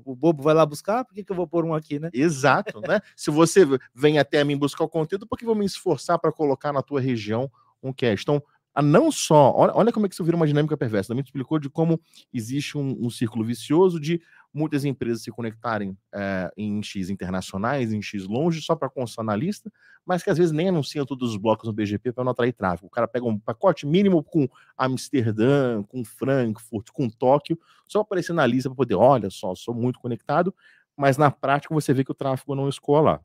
o 0.05 0.16
bobo 0.16 0.42
vai 0.42 0.55
lá 0.55 0.66
buscar, 0.66 1.05
por 1.05 1.14
que, 1.14 1.22
que 1.22 1.30
eu 1.30 1.36
vou 1.36 1.47
pôr 1.47 1.64
um 1.64 1.72
aqui, 1.72 2.01
né? 2.01 2.10
Exato, 2.12 2.80
né? 2.80 3.01
Se 3.14 3.30
você 3.30 3.64
vem 3.94 4.18
até 4.18 4.42
mim 4.42 4.56
buscar 4.56 4.82
o 4.82 4.88
conteúdo, 4.88 5.26
por 5.26 5.38
que 5.38 5.44
vou 5.44 5.55
me 5.55 5.64
esforçar 5.64 6.18
para 6.18 6.32
colocar 6.32 6.72
na 6.72 6.82
tua 6.82 7.01
região 7.01 7.48
um 7.80 7.92
cache? 7.92 8.24
Então, 8.24 8.42
a 8.74 8.80
não 8.82 9.10
só, 9.10 9.52
olha, 9.55 9.72
olha 9.74 9.92
como 9.92 10.06
é 10.06 10.09
que 10.09 10.14
isso 10.14 10.24
vira 10.24 10.36
uma 10.36 10.47
dinâmica 10.47 10.76
perversa. 10.76 11.09
Também 11.09 11.24
explicou 11.24 11.59
de 11.59 11.68
como 11.68 12.01
existe 12.32 12.78
um, 12.78 12.97
um 13.01 13.10
círculo 13.10 13.44
vicioso 13.44 13.98
de 13.98 14.20
muitas 14.52 14.84
empresas 14.84 15.22
se 15.22 15.30
conectarem 15.30 15.97
eh, 16.12 16.51
em 16.56 16.82
X 16.82 17.09
internacionais, 17.09 17.92
em 17.92 18.02
X 18.02 18.26
longe, 18.26 18.60
só 18.60 18.74
para 18.74 18.88
constar 18.90 19.24
na 19.24 19.34
lista, 19.34 19.72
mas 20.05 20.22
que 20.22 20.30
às 20.30 20.38
vezes 20.38 20.52
nem 20.52 20.68
anunciam 20.68 21.06
todos 21.06 21.30
os 21.30 21.36
blocos 21.36 21.66
no 21.66 21.72
BGP 21.72 22.12
para 22.12 22.24
não 22.24 22.32
atrair 22.32 22.52
tráfego. 22.52 22.86
O 22.88 22.90
cara 22.90 23.06
pega 23.06 23.26
um 23.26 23.38
pacote 23.38 23.86
mínimo 23.86 24.22
com 24.22 24.48
Amsterdã, 24.76 25.82
com 25.84 26.05
Frankfurt, 26.05 26.88
com 26.92 27.09
Tóquio, 27.09 27.59
só 27.86 28.01
para 28.01 28.09
aparecer 28.09 28.32
na 28.32 28.47
lista 28.47 28.68
para 28.68 28.76
poder, 28.76 28.94
olha 28.97 29.30
só, 29.30 29.55
sou 29.55 29.74
muito 29.74 30.01
conectado, 30.01 30.55
mas 30.97 31.16
na 31.16 31.30
prática 31.30 31.74
você 31.74 31.94
vê 31.94 32.05
que 32.05 32.12
o 32.12 32.14
tráfego 32.14 32.55
não 32.55 32.68
escoa 32.68 33.01
lá. 33.01 33.20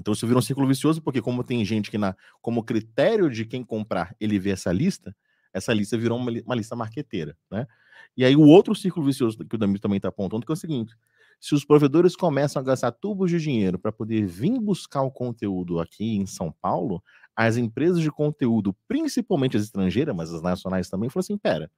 Então 0.00 0.12
isso 0.12 0.26
vira 0.26 0.38
um 0.38 0.42
ciclo 0.42 0.66
vicioso, 0.66 1.00
porque 1.00 1.22
como 1.22 1.44
tem 1.44 1.64
gente 1.64 1.90
que, 1.90 1.98
na, 1.98 2.16
como 2.40 2.64
critério 2.64 3.30
de 3.30 3.44
quem 3.44 3.62
comprar, 3.62 4.14
ele 4.18 4.38
vê 4.38 4.50
essa 4.50 4.72
lista, 4.72 5.14
essa 5.52 5.72
lista 5.72 5.96
virou 5.96 6.18
uma, 6.18 6.32
uma 6.44 6.54
lista 6.54 6.74
marqueteira, 6.74 7.36
né? 7.50 7.66
E 8.16 8.24
aí 8.24 8.34
o 8.34 8.42
outro 8.42 8.74
círculo 8.74 9.06
vicioso 9.06 9.38
que 9.38 9.54
o 9.54 9.58
Damir 9.58 9.78
também 9.78 9.98
está 9.98 10.08
apontando, 10.08 10.44
que 10.44 10.50
é 10.50 10.54
o 10.54 10.56
seguinte, 10.56 10.94
se 11.40 11.54
os 11.54 11.64
provedores 11.64 12.16
começam 12.16 12.60
a 12.60 12.64
gastar 12.64 12.92
tubos 12.92 13.30
de 13.30 13.38
dinheiro 13.38 13.78
para 13.78 13.92
poder 13.92 14.26
vir 14.26 14.58
buscar 14.58 15.02
o 15.02 15.10
conteúdo 15.10 15.80
aqui 15.80 16.16
em 16.16 16.26
São 16.26 16.52
Paulo, 16.60 17.02
as 17.34 17.56
empresas 17.56 18.00
de 18.00 18.10
conteúdo, 18.10 18.76
principalmente 18.86 19.56
as 19.56 19.64
estrangeiras, 19.64 20.14
mas 20.14 20.32
as 20.32 20.42
nacionais 20.42 20.90
também, 20.90 21.08
falam 21.08 21.20
assim, 21.20 21.38
pera, 21.38 21.70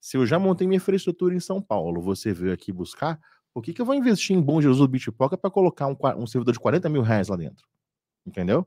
se 0.00 0.16
eu 0.16 0.26
já 0.26 0.38
montei 0.38 0.66
minha 0.66 0.76
infraestrutura 0.76 1.34
em 1.34 1.40
São 1.40 1.62
Paulo, 1.62 2.02
você 2.02 2.32
veio 2.32 2.52
aqui 2.52 2.70
buscar, 2.70 3.18
por 3.56 3.62
que, 3.62 3.72
que 3.72 3.80
eu 3.80 3.86
vou 3.86 3.94
investir 3.94 4.36
em 4.36 4.42
Bom 4.42 4.60
Jesus 4.60 4.80
do 4.80 4.86
Bitpoca 4.86 5.34
para 5.34 5.50
colocar 5.50 5.86
um, 5.86 5.96
um 6.18 6.26
servidor 6.26 6.52
de 6.52 6.60
40 6.60 6.90
mil 6.90 7.00
reais 7.00 7.28
lá 7.28 7.36
dentro? 7.38 7.66
Entendeu? 8.26 8.66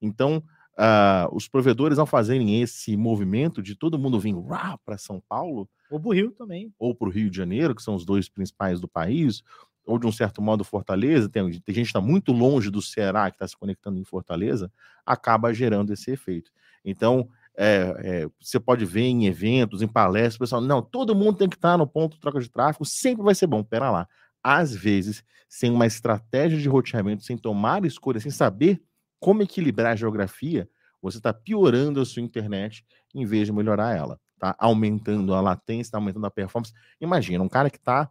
Então, 0.00 0.40
ah, 0.78 1.28
os 1.32 1.48
provedores, 1.48 1.98
ao 1.98 2.06
fazerem 2.06 2.62
esse 2.62 2.96
movimento 2.96 3.60
de 3.60 3.74
todo 3.74 3.98
mundo 3.98 4.20
vir 4.20 4.36
para 4.84 4.96
São 4.96 5.20
Paulo, 5.28 5.68
Ou 5.90 5.98
pro 5.98 6.12
Rio 6.12 6.30
também. 6.30 6.72
ou 6.78 6.94
para 6.94 7.08
o 7.08 7.10
Rio 7.10 7.28
de 7.28 7.36
Janeiro, 7.36 7.74
que 7.74 7.82
são 7.82 7.96
os 7.96 8.04
dois 8.04 8.28
principais 8.28 8.78
do 8.78 8.86
país, 8.86 9.42
ou 9.84 9.98
de 9.98 10.06
um 10.06 10.12
certo 10.12 10.40
modo 10.40 10.62
Fortaleza, 10.62 11.28
tem, 11.28 11.50
tem 11.50 11.74
gente 11.74 11.86
que 11.86 11.98
está 11.98 12.00
muito 12.00 12.30
longe 12.30 12.70
do 12.70 12.80
Ceará 12.80 13.28
que 13.32 13.34
está 13.34 13.48
se 13.48 13.56
conectando 13.56 13.98
em 13.98 14.04
Fortaleza, 14.04 14.70
acaba 15.04 15.52
gerando 15.52 15.92
esse 15.92 16.08
efeito. 16.08 16.52
Então, 16.84 17.28
é, 17.56 17.94
é, 17.98 18.28
você 18.40 18.58
pode 18.58 18.84
ver 18.84 19.02
em 19.02 19.26
eventos, 19.26 19.82
em 19.82 19.88
palestras, 19.88 20.38
pessoal, 20.38 20.60
não, 20.60 20.80
todo 20.80 21.14
mundo 21.14 21.38
tem 21.38 21.48
que 21.48 21.56
estar 21.56 21.76
no 21.76 21.86
ponto 21.86 22.14
de 22.14 22.20
troca 22.20 22.40
de 22.40 22.48
tráfego, 22.48 22.84
sempre 22.84 23.22
vai 23.22 23.34
ser 23.34 23.46
bom. 23.46 23.62
Pera 23.62 23.90
lá. 23.90 24.08
Às 24.42 24.74
vezes, 24.74 25.22
sem 25.48 25.70
uma 25.70 25.86
estratégia 25.86 26.58
de 26.58 26.68
roteamento, 26.68 27.22
sem 27.22 27.36
tomar 27.36 27.84
escolha, 27.84 28.20
sem 28.20 28.30
saber 28.30 28.82
como 29.18 29.42
equilibrar 29.42 29.92
a 29.92 29.96
geografia, 29.96 30.68
você 31.02 31.18
está 31.18 31.32
piorando 31.32 32.00
a 32.00 32.04
sua 32.04 32.22
internet 32.22 32.84
em 33.14 33.26
vez 33.26 33.46
de 33.46 33.52
melhorar 33.52 33.96
ela. 33.96 34.18
Tá 34.38 34.54
aumentando 34.58 35.34
a 35.34 35.40
latência, 35.40 35.88
está 35.88 35.98
aumentando 35.98 36.26
a 36.26 36.30
performance. 36.30 36.72
Imagina, 37.00 37.44
um 37.44 37.48
cara 37.48 37.68
que 37.68 37.76
está 37.76 38.10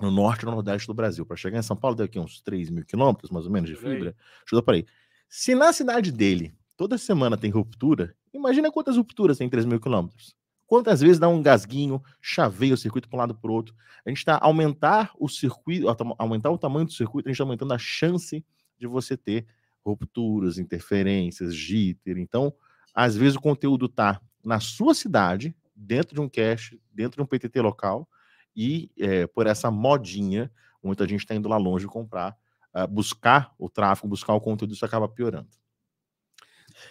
no 0.00 0.10
norte 0.10 0.42
e 0.42 0.46
no 0.46 0.50
nordeste 0.50 0.88
do 0.88 0.94
Brasil, 0.94 1.24
para 1.24 1.36
chegar 1.36 1.58
em 1.58 1.62
São 1.62 1.76
Paulo, 1.76 1.96
daqui 1.96 2.18
uns 2.18 2.40
3 2.40 2.70
mil 2.70 2.84
quilômetros, 2.84 3.30
mais 3.30 3.46
ou 3.46 3.52
menos, 3.52 3.70
de 3.70 3.76
fibra. 3.76 4.16
Ajuda 4.46 4.62
para 4.62 4.74
aí. 4.76 4.86
Se 5.28 5.54
na 5.54 5.72
cidade 5.72 6.10
dele, 6.10 6.54
toda 6.76 6.98
semana 6.98 7.36
tem 7.36 7.50
ruptura, 7.50 8.14
imagina 8.32 8.70
quantas 8.70 8.96
rupturas 8.96 9.38
tem 9.38 9.46
em 9.46 9.50
3 9.50 9.64
mil 9.66 9.80
quilômetros. 9.80 10.34
Quantas 10.66 11.00
vezes 11.00 11.18
dá 11.18 11.28
um 11.28 11.42
gasguinho, 11.42 12.02
chaveia 12.20 12.74
o 12.74 12.76
circuito 12.76 13.08
para 13.08 13.16
um 13.16 13.20
lado 13.20 13.34
para 13.34 13.50
o 13.50 13.54
outro. 13.54 13.74
A 14.04 14.08
gente 14.08 14.18
está 14.18 14.38
aumentar 14.40 15.12
o 15.18 15.28
circuito, 15.28 15.86
aumentar 16.18 16.50
o 16.50 16.58
tamanho 16.58 16.86
do 16.86 16.92
circuito, 16.92 17.28
a 17.28 17.30
gente 17.30 17.36
está 17.36 17.44
aumentando 17.44 17.74
a 17.74 17.78
chance 17.78 18.44
de 18.78 18.86
você 18.86 19.16
ter 19.16 19.46
rupturas, 19.84 20.58
interferências, 20.58 21.54
jitter. 21.54 22.16
Então, 22.18 22.52
às 22.94 23.16
vezes 23.16 23.36
o 23.36 23.40
conteúdo 23.40 23.86
está 23.86 24.20
na 24.42 24.58
sua 24.58 24.94
cidade, 24.94 25.54
dentro 25.76 26.14
de 26.14 26.20
um 26.20 26.28
cache, 26.28 26.80
dentro 26.92 27.16
de 27.16 27.22
um 27.22 27.26
PTT 27.26 27.60
local, 27.60 28.08
e 28.56 28.90
é, 28.98 29.26
por 29.26 29.46
essa 29.46 29.70
modinha, 29.70 30.50
muita 30.82 31.06
gente 31.06 31.20
está 31.20 31.34
indo 31.34 31.48
lá 31.48 31.56
longe 31.56 31.86
comprar, 31.86 32.36
uh, 32.74 32.86
buscar 32.86 33.52
o 33.58 33.68
tráfego, 33.68 34.08
buscar 34.08 34.34
o 34.34 34.40
conteúdo, 34.40 34.74
isso 34.74 34.84
acaba 34.84 35.08
piorando. 35.08 35.48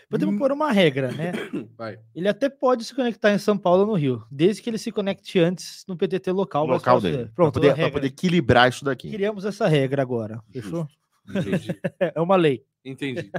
Podemos 0.09 0.35
Hum. 0.35 0.37
pôr 0.37 0.51
uma 0.51 0.71
regra, 0.71 1.11
né? 1.11 1.31
Vai. 1.77 1.99
Ele 2.15 2.27
até 2.27 2.49
pode 2.49 2.83
se 2.85 2.93
conectar 2.95 3.31
em 3.33 3.37
São 3.37 3.57
Paulo 3.57 3.81
ou 3.81 3.87
no 3.87 3.93
Rio, 3.93 4.25
desde 4.31 4.61
que 4.61 4.69
ele 4.69 4.77
se 4.77 4.91
conecte 4.91 5.39
antes 5.39 5.83
no 5.87 5.97
PTT 5.97 6.31
local. 6.31 6.65
local 6.65 7.01
dele. 7.01 7.15
é. 7.17 7.23
Para 7.25 7.33
Pronto, 7.33 7.53
poder, 7.59 7.91
poder 7.91 8.07
equilibrar 8.07 8.69
isso 8.69 8.83
daqui. 8.85 9.09
Criamos 9.11 9.45
essa 9.45 9.67
regra 9.67 10.01
agora, 10.01 10.41
fechou? 10.51 10.87
Entendi. 11.29 11.67
É 12.15 12.19
uma 12.21 12.35
lei. 12.35 12.65
Entendi. 12.83 13.31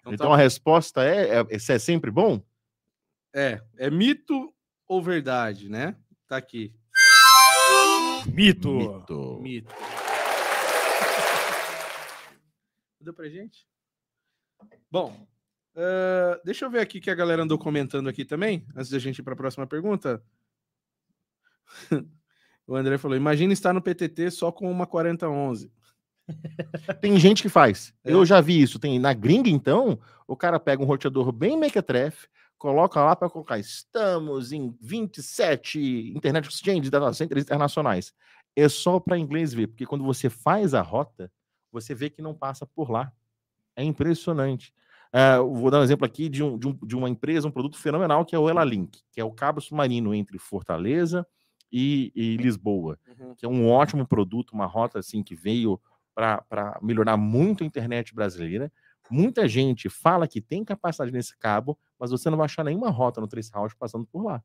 Então, 0.00 0.12
Então 0.12 0.28
tá 0.28 0.34
a 0.34 0.36
resposta 0.36 1.04
é, 1.04 1.38
é: 1.40 1.46
isso 1.56 1.70
é 1.70 1.78
sempre 1.78 2.10
bom? 2.10 2.42
É, 3.34 3.60
é 3.76 3.88
mito 3.90 4.52
ou 4.88 5.00
verdade, 5.02 5.68
né? 5.68 5.94
Tá 6.26 6.36
aqui. 6.36 6.74
Mito. 8.26 8.72
Mito. 8.74 9.38
Mito. 9.40 9.74
Deu 13.00 13.14
pra 13.14 13.28
gente? 13.28 13.66
Bom, 14.90 15.26
eh, 15.78 16.40
deixa 16.44 16.64
eu 16.64 16.70
ver 16.70 16.80
aqui 16.80 17.00
que 17.00 17.10
a 17.10 17.14
galera 17.14 17.42
andou 17.42 17.58
comentando 17.58 18.08
aqui 18.08 18.24
também, 18.24 18.66
antes 18.74 18.90
da 18.90 18.98
gente 18.98 19.18
ir 19.18 19.22
para 19.22 19.34
a 19.34 19.36
próxima 19.36 19.66
pergunta. 19.66 20.22
o 22.66 22.74
André 22.74 22.98
falou: 22.98 23.16
imagina 23.16 23.52
estar 23.52 23.72
no 23.72 23.80
PTT 23.80 24.30
só 24.30 24.50
com 24.50 24.70
uma 24.70 24.86
4011. 24.86 25.70
Tem 27.00 27.18
gente 27.18 27.42
que 27.42 27.48
faz. 27.48 27.94
É. 28.04 28.12
Eu 28.12 28.26
já 28.26 28.40
vi 28.40 28.60
isso. 28.60 28.78
Tem 28.78 28.98
na 28.98 29.12
gringa, 29.12 29.48
então, 29.48 29.98
o 30.26 30.36
cara 30.36 30.58
pega 30.58 30.82
um 30.82 30.86
roteador 30.86 31.32
bem 31.32 31.56
mequetrefe, 31.56 32.28
coloca 32.58 33.02
lá 33.02 33.14
para 33.14 33.30
colocar. 33.30 33.58
Estamos 33.58 34.52
em 34.52 34.76
27 34.80 36.12
Internet 36.14 36.48
Exchange 36.48 36.90
data 36.90 37.12
centers 37.12 37.44
internacionais. 37.44 38.12
É 38.56 38.68
só 38.68 38.98
para 38.98 39.18
inglês 39.18 39.54
ver, 39.54 39.68
porque 39.68 39.86
quando 39.86 40.04
você 40.04 40.28
faz 40.28 40.74
a 40.74 40.82
rota, 40.82 41.30
você 41.70 41.94
vê 41.94 42.10
que 42.10 42.20
não 42.20 42.34
passa 42.34 42.66
por 42.66 42.90
lá. 42.90 43.12
É 43.76 43.84
impressionante. 43.84 44.74
Eu 45.12 45.52
vou 45.54 45.70
dar 45.70 45.80
um 45.80 45.82
exemplo 45.82 46.04
aqui 46.04 46.28
de, 46.28 46.42
um- 46.42 46.58
de 46.58 46.68
um- 46.68 46.78
de 46.86 46.96
uma 46.96 47.08
empresa, 47.08 47.48
um 47.48 47.50
produto 47.50 47.78
fenomenal, 47.78 48.24
que 48.24 48.34
é 48.34 48.38
o 48.38 48.48
Elalink, 48.48 49.00
que 49.12 49.20
é 49.20 49.24
o 49.24 49.32
cabo 49.32 49.60
submarino 49.60 50.14
entre 50.14 50.38
Fortaleza 50.38 51.26
e, 51.72 52.12
e 52.14 52.36
Lisboa 52.36 52.98
que 53.36 53.46
é 53.46 53.48
um 53.48 53.68
ótimo 53.70 54.06
produto, 54.06 54.52
uma 54.52 54.66
rota 54.66 54.98
assim 54.98 55.22
que 55.22 55.34
veio 55.34 55.80
para 56.14 56.78
melhorar 56.82 57.16
muito 57.16 57.62
a 57.62 57.66
internet 57.66 58.14
brasileira. 58.14 58.72
Muita 59.10 59.48
gente 59.48 59.88
fala 59.88 60.26
que 60.28 60.40
tem 60.40 60.64
capacidade 60.64 61.12
nesse 61.12 61.36
cabo, 61.38 61.78
mas 61.98 62.10
você 62.10 62.28
não 62.28 62.36
vai 62.36 62.46
achar 62.46 62.64
nenhuma 62.64 62.90
rota 62.90 63.20
no 63.20 63.28
Tracehouse 63.28 63.76
passando 63.76 64.04
por 64.06 64.24
lá. 64.24 64.42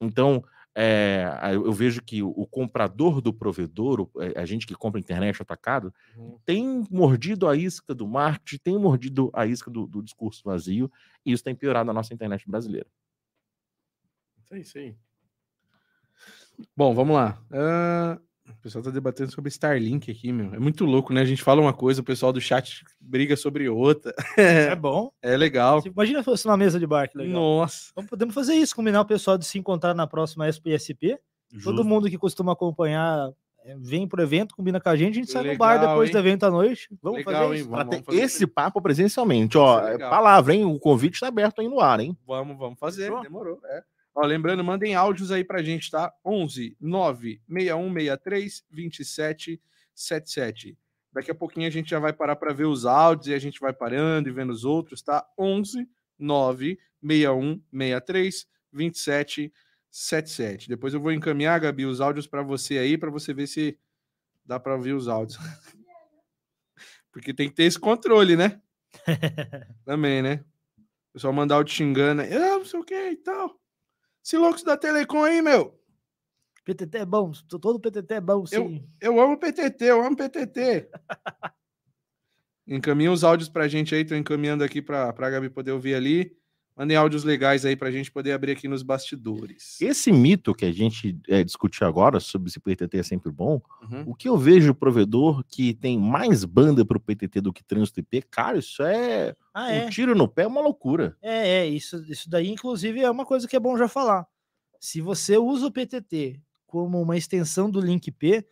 Então, 0.00 0.44
é, 0.74 1.28
eu 1.52 1.72
vejo 1.72 2.02
que 2.02 2.22
o, 2.22 2.46
comprador 2.46 3.20
do 3.20 3.32
provedor, 3.32 4.08
é, 4.18 4.40
a 4.40 4.46
gente 4.46 4.66
que 4.66 4.74
compra 4.74 5.00
internet 5.00 5.40
atacado, 5.42 5.92
Uhum. 6.16 6.38
tem 6.44 6.84
mordido 6.90 7.48
a 7.48 7.56
isca 7.56 7.94
do 7.94 8.06
marketing, 8.06 8.62
tem 8.62 8.78
mordido 8.78 9.30
a 9.34 9.46
isca 9.46 9.70
do, 9.70 9.86
do 9.86 10.02
discurso 10.02 10.42
vazio, 10.44 10.90
e 11.24 11.32
isso 11.32 11.44
tem 11.44 11.54
piorado 11.54 11.90
a 11.90 11.94
nossa 11.94 12.14
internet 12.14 12.48
brasileira. 12.48 12.86
Isso 14.42 14.54
aí, 14.54 14.60
isso 14.60 14.78
aí. 14.78 14.96
Bom, 16.76 16.94
vamos 16.94 17.16
lá. 17.16 17.42
Ah, 17.50 18.18
o 18.58 18.62
pessoal 18.62 18.82
tá 18.84 18.90
debatendo 18.90 19.30
sobre 19.32 19.48
Starlink 19.48 20.10
aqui, 20.10 20.32
meu. 20.32 20.54
É 20.54 20.58
muito 20.58 20.84
louco, 20.84 21.12
né? 21.12 21.20
A 21.20 21.24
gente 21.24 21.42
fala 21.42 21.60
uma 21.60 21.72
coisa, 21.72 22.00
o 22.00 22.04
pessoal 22.04 22.32
do 22.32 22.40
chat 22.40 22.84
briga 23.00 23.36
sobre 23.36 23.68
outra. 23.68 24.14
É 24.36 24.74
bom. 24.74 25.10
É 25.20 25.36
legal. 25.36 25.82
Imagina 25.84 26.20
se 26.20 26.24
fosse 26.24 26.46
uma 26.46 26.56
mesa 26.56 26.78
de 26.78 26.86
bar, 26.86 27.08
que 27.08 27.18
legal. 27.18 27.32
Nossa. 27.34 27.90
Então 27.92 28.06
podemos 28.06 28.34
fazer 28.34 28.54
isso, 28.54 28.74
combinar 28.74 29.00
o 29.00 29.04
pessoal 29.06 29.36
de 29.36 29.44
se 29.44 29.58
encontrar 29.58 29.94
na 29.94 30.06
próxima 30.06 30.48
SPSP. 30.48 31.18
Todo 31.62 31.84
mundo 31.84 32.08
que 32.08 32.16
costuma 32.16 32.52
acompanhar 32.52 33.30
é, 33.64 33.76
vem 33.78 34.08
pro 34.08 34.22
evento, 34.22 34.56
combina 34.56 34.80
com 34.80 34.88
a 34.88 34.96
gente, 34.96 35.12
a 35.12 35.14
gente 35.22 35.30
sai 35.30 35.52
no 35.52 35.56
bar 35.56 35.74
Legal, 35.74 35.88
depois 35.90 36.08
hein? 36.08 36.12
do 36.12 36.18
evento 36.18 36.44
à 36.44 36.50
noite. 36.50 36.88
Vamos 37.00 37.18
Legal, 37.18 37.34
fazer 37.34 37.46
hein? 37.54 37.60
isso. 37.60 37.68
Vamos, 37.70 37.76
Pra 37.84 37.84
ter 37.90 37.96
vamos 37.96 38.06
fazer 38.06 38.20
esse 38.22 38.36
isso. 38.44 38.48
papo 38.48 38.82
presencialmente, 38.82 39.58
ó, 39.58 39.78
Isso 39.78 39.86
é 39.88 39.92
legal. 39.92 40.10
palavra, 40.10 40.54
hein? 40.54 40.64
O 40.64 40.78
convite 40.80 41.14
está 41.14 41.28
aberto 41.28 41.60
aí 41.60 41.68
no 41.68 41.78
ar, 41.80 42.00
hein? 42.00 42.16
Vamos, 42.26 42.58
vamos 42.58 42.78
fazer. 42.78 43.12
Demorou. 43.20 43.60
É. 43.64 43.82
Ó, 44.14 44.26
lembrando, 44.26 44.62
mandem 44.62 44.94
áudios 44.94 45.32
aí 45.32 45.42
pra 45.42 45.62
gente, 45.62 45.90
tá? 45.90 46.12
11 46.24 46.76
9 46.78 47.40
6163 47.48 48.62
2777. 48.70 50.78
Daqui 51.12 51.30
a 51.30 51.34
pouquinho 51.34 51.66
a 51.66 51.70
gente 51.70 51.90
já 51.90 51.98
vai 51.98 52.12
parar 52.12 52.36
para 52.36 52.52
ver 52.52 52.66
os 52.66 52.84
áudios 52.84 53.28
e 53.28 53.34
a 53.34 53.38
gente 53.38 53.58
vai 53.60 53.72
parando 53.72 54.28
e 54.28 54.32
vendo 54.32 54.50
os 54.50 54.64
outros, 54.64 55.02
tá? 55.02 55.26
11 55.38 55.88
9 56.18 56.78
6163 57.02 58.46
2777. 58.72 60.68
Depois 60.68 60.92
eu 60.94 61.00
vou 61.00 61.12
encaminhar, 61.12 61.60
Gabi, 61.60 61.86
os 61.86 62.00
áudios 62.00 62.26
para 62.26 62.42
você 62.42 62.78
aí, 62.78 62.98
para 62.98 63.10
você 63.10 63.34
ver 63.34 63.46
se 63.46 63.78
dá 64.44 64.60
para 64.60 64.74
ouvir 64.74 64.92
os 64.92 65.08
áudios. 65.08 65.38
Porque 67.12 67.34
tem 67.34 67.48
que 67.48 67.54
ter 67.54 67.64
esse 67.64 67.78
controle, 67.78 68.36
né? 68.36 68.60
Também, 69.84 70.22
né? 70.22 70.44
O 71.10 71.12
pessoal 71.14 71.32
mandar 71.32 71.56
áudio 71.56 71.74
xingando, 71.74 72.22
aí, 72.22 72.32
ah, 72.32 72.58
não 72.58 72.64
sei 72.64 72.80
o 72.80 72.84
que 72.84 72.94
e 72.94 73.16
tal. 73.16 73.61
Esse 74.24 74.36
louco 74.36 74.64
da 74.64 74.76
Telecom 74.76 75.24
aí, 75.24 75.42
meu. 75.42 75.78
PTT 76.64 76.98
é 76.98 77.04
bom, 77.04 77.32
todo 77.48 77.80
PTT 77.80 78.14
é 78.14 78.20
bom, 78.20 78.46
sim. 78.46 78.88
Eu 79.00 79.20
amo 79.20 79.36
PTT, 79.36 79.84
eu 79.84 80.00
amo 80.04 80.16
PTT. 80.16 80.88
Encaminha 82.64 83.10
os 83.10 83.24
áudios 83.24 83.48
pra 83.48 83.66
gente 83.66 83.94
aí, 83.94 84.04
tô 84.04 84.14
encaminhando 84.14 84.62
aqui 84.62 84.80
pra, 84.80 85.12
pra 85.12 85.28
Gabi 85.28 85.50
poder 85.50 85.72
ouvir 85.72 85.94
ali. 85.94 86.36
Mandem 86.76 86.96
áudios 86.96 87.22
legais 87.22 87.64
aí 87.66 87.76
pra 87.76 87.90
gente 87.90 88.10
poder 88.10 88.32
abrir 88.32 88.52
aqui 88.52 88.66
nos 88.66 88.82
bastidores. 88.82 89.78
Esse 89.80 90.10
mito 90.10 90.54
que 90.54 90.64
a 90.64 90.72
gente 90.72 91.18
é, 91.28 91.44
discutiu 91.44 91.86
agora 91.86 92.18
sobre 92.18 92.50
se 92.50 92.58
o 92.58 92.60
PTT 92.62 92.98
é 92.98 93.02
sempre 93.02 93.30
bom, 93.30 93.60
Uhum. 93.82 94.04
o 94.06 94.14
que 94.14 94.28
eu 94.28 94.38
vejo 94.38 94.70
o 94.70 94.74
provedor 94.74 95.44
que 95.46 95.74
tem 95.74 95.98
mais 95.98 96.44
banda 96.44 96.84
para 96.84 96.96
o 96.96 97.00
PTT 97.00 97.40
do 97.42 97.52
que 97.52 97.62
trânsito 97.62 98.00
IP, 98.00 98.22
cara, 98.22 98.58
isso 98.58 98.82
é 98.82 99.34
Ah, 99.52 99.64
um 99.66 99.70
é. 99.70 99.90
tiro 99.90 100.14
no 100.14 100.26
pé, 100.26 100.44
é 100.44 100.46
uma 100.46 100.62
loucura. 100.62 101.16
É, 101.20 101.58
é, 101.60 101.66
isso, 101.66 102.02
isso 102.10 102.30
daí, 102.30 102.48
inclusive, 102.48 103.00
é 103.00 103.10
uma 103.10 103.26
coisa 103.26 103.46
que 103.46 103.54
é 103.56 103.60
bom 103.60 103.76
já 103.76 103.86
falar. 103.88 104.26
Se 104.80 105.00
você 105.00 105.36
usa 105.36 105.66
o 105.66 105.70
PTT 105.70 106.40
como 106.66 107.00
uma 107.02 107.16
extensão 107.16 107.70
do 107.70 107.80
link 107.80 108.10
P, 108.10 108.46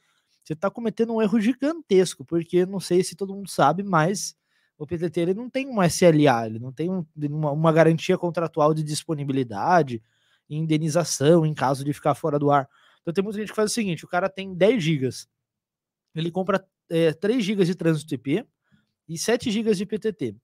você 0.44 0.52
está 0.52 0.70
cometendo 0.70 1.14
um 1.14 1.22
erro 1.22 1.40
gigantesco, 1.40 2.24
porque 2.24 2.66
não 2.66 2.80
sei 2.80 3.02
se 3.02 3.16
todo 3.16 3.34
mundo 3.34 3.48
sabe, 3.48 3.82
mas 3.82 4.34
o 4.80 4.86
PTT 4.86 5.20
ele 5.20 5.34
não 5.34 5.50
tem 5.50 5.68
um 5.68 5.82
SLA, 5.82 6.46
ele 6.46 6.58
não 6.58 6.72
tem 6.72 6.88
um, 6.88 7.04
uma, 7.14 7.52
uma, 7.52 7.70
garantia 7.70 8.16
contratual 8.16 8.72
de 8.72 8.82
disponibilidade, 8.82 10.02
indenização 10.48 11.44
em 11.44 11.52
caso 11.52 11.84
de 11.84 11.92
ficar 11.92 12.14
fora 12.14 12.38
do 12.38 12.50
ar. 12.50 12.66
Então 13.02 13.12
tem 13.12 13.22
muita 13.22 13.38
gente 13.38 13.50
que 13.50 13.54
faz 13.54 13.70
o 13.70 13.74
seguinte: 13.74 14.06
o 14.06 14.08
cara 14.08 14.30
tem 14.30 14.54
10 14.54 14.82
gigas, 14.82 15.28
ele 16.14 16.30
compra 16.30 16.66
é, 16.88 17.12
3 17.12 17.44
gigas 17.44 17.66
de 17.66 17.74
trânsito 17.74 18.14
IP 18.14 18.42
e 19.06 19.18
7 19.18 19.50
gigas 19.50 19.76
de 19.76 19.84
PTT. 19.84 20.34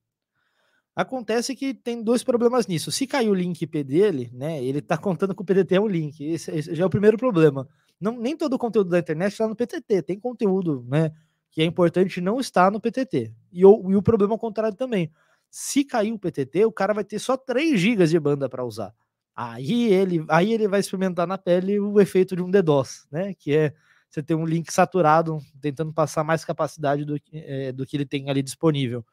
Acontece 0.95 1.57
que 1.57 1.73
tem 1.73 2.03
dois 2.03 2.23
problemas 2.23 2.67
nisso. 2.67 2.93
Se 2.93 3.07
cair 3.07 3.31
o 3.31 3.35
link 3.35 3.63
IP 3.63 3.85
dele, 3.85 4.31
né, 4.35 4.63
ele 4.63 4.81
está 4.81 4.99
contando 4.99 5.35
que 5.35 5.41
o 5.41 5.45
PTT 5.47 5.77
é 5.77 5.81
um 5.81 5.89
link. 5.89 6.23
Esse, 6.23 6.51
esse, 6.51 6.75
já 6.75 6.85
é 6.85 6.87
o 6.87 6.91
primeiro 6.91 7.17
problema. 7.17 7.67
Não, 7.99 8.19
nem 8.19 8.37
todo 8.37 8.53
o 8.53 8.59
conteúdo 8.59 8.91
da 8.91 8.99
internet 8.99 9.33
está 9.33 9.49
no 9.49 9.57
PTT. 9.57 10.03
Tem 10.03 10.21
conteúdo, 10.21 10.85
né, 10.87 11.11
que 11.51 11.62
é 11.62 11.64
importante 11.64 12.20
não 12.20 12.39
estar 12.39 12.70
no 12.70 12.81
PTT. 12.81 13.32
E 13.52 13.64
o, 13.64 13.90
e 13.90 13.97
o 13.97 14.02
problema 14.02 14.35
ao 14.35 14.39
contrário 14.39 14.77
também. 14.77 15.10
Se 15.51 15.85
cair 15.85 16.12
o 16.12 16.18
PTT, 16.18 16.64
o 16.66 16.73
cara 16.73 16.93
vai 16.93 17.05
ter 17.05 17.18
só 17.18 17.36
3 17.36 17.81
GB 17.81 18.06
de 18.06 18.20
banda 18.20 18.48
para 18.48 18.64
usar. 18.64 18.94
Aí 19.35 19.93
ele, 19.93 20.24
aí 20.28 20.52
ele 20.52 20.66
vai 20.66 20.81
experimentar 20.81 21.27
na 21.27 21.36
pele 21.36 21.78
o 21.78 22.01
efeito 22.01 22.35
de 22.35 22.43
um 22.43 22.51
DDoS, 22.51 23.06
né? 23.10 23.35
Que 23.35 23.55
é 23.55 23.74
você 24.09 24.23
ter 24.23 24.35
um 24.35 24.47
link 24.47 24.73
saturado 24.73 25.39
tentando 25.60 25.93
passar 25.93 26.24
mais 26.24 26.44
capacidade 26.44 27.05
do, 27.05 27.16
é, 27.32 27.73
do 27.73 27.85
que 27.85 27.97
ele 27.97 28.06
tem 28.06 28.31
ali 28.31 28.43
disponível. 28.43 29.05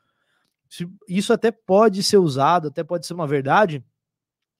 Isso 1.07 1.33
até 1.33 1.51
pode 1.51 2.01
ser 2.01 2.17
usado, 2.17 2.69
até 2.69 2.83
pode 2.83 3.05
ser 3.05 3.13
uma 3.13 3.27
verdade, 3.27 3.83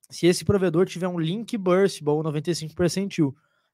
se 0.09 0.27
esse 0.27 0.45
provedor 0.45 0.85
tiver 0.85 1.07
um 1.07 1.19
link 1.19 1.57
burstable 1.57 2.21
95%. 2.23 3.33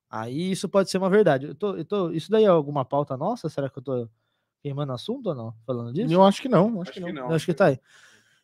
Aí 0.10 0.52
isso 0.52 0.68
pode 0.68 0.90
ser 0.90 0.98
uma 0.98 1.10
verdade. 1.10 1.48
Eu 1.48 1.56
tô, 1.56 1.76
eu 1.76 1.86
tô, 1.86 2.12
isso 2.12 2.32
daí 2.32 2.44
é 2.44 2.48
alguma 2.48 2.84
pauta 2.84 3.16
nossa? 3.16 3.48
Será 3.48 3.70
que 3.70 3.78
eu 3.78 3.84
tô 3.84 4.10
queimando 4.62 4.92
assunto 4.92 5.28
ou 5.28 5.36
não? 5.36 5.54
Falando 5.66 5.94
disso? 5.94 6.12
Eu 6.12 6.24
acho 6.24 6.42
que 6.42 6.50
não. 6.50 6.82
Acho, 6.82 6.82
acho 6.82 6.92
que, 6.94 7.00
não. 7.00 7.12
não. 7.14 7.32
acho 7.32 7.46
que 7.46 7.54
tá 7.54 7.68
aí. 7.68 7.80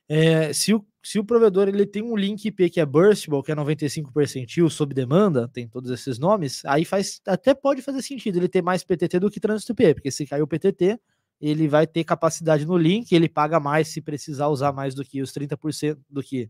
É, 0.08 0.54
se, 0.54 0.72
o, 0.72 0.86
se 1.02 1.18
o 1.18 1.24
provedor 1.24 1.68
ele 1.68 1.86
tem 1.86 2.04
um 2.04 2.16
link 2.16 2.46
IP 2.46 2.70
que 2.70 2.80
é 2.80 2.86
burstable, 2.86 3.42
que 3.42 3.52
é 3.52 3.56
95% 3.56 4.70
sob 4.70 4.94
demanda, 4.94 5.48
tem 5.48 5.68
todos 5.68 5.90
esses 5.90 6.20
nomes, 6.20 6.64
aí 6.66 6.86
faz 6.86 7.20
até 7.26 7.56
pode 7.56 7.82
fazer 7.82 8.04
sentido 8.04 8.38
ele 8.38 8.48
ter 8.48 8.62
mais 8.62 8.84
PTT 8.84 9.20
do 9.20 9.32
que 9.32 9.40
trânsito 9.40 9.72
IP, 9.72 9.96
porque 9.96 10.12
se 10.12 10.28
cair 10.28 10.44
o 10.44 10.48
PTT, 10.48 11.00
ele 11.42 11.68
vai 11.68 11.88
ter 11.88 12.04
capacidade 12.04 12.66
no 12.66 12.78
link, 12.78 13.12
ele 13.12 13.28
paga 13.28 13.60
mais 13.60 13.88
se 13.88 14.00
precisar 14.00 14.48
usar 14.48 14.72
mais 14.72 14.94
do 14.94 15.04
que 15.04 15.22
os 15.22 15.32
30% 15.34 15.98
do 16.08 16.22
que 16.22 16.50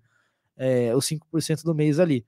é, 0.57 0.93
os 0.95 1.05
5% 1.05 1.63
do 1.63 1.73
mês 1.73 1.97
ali. 1.99 2.25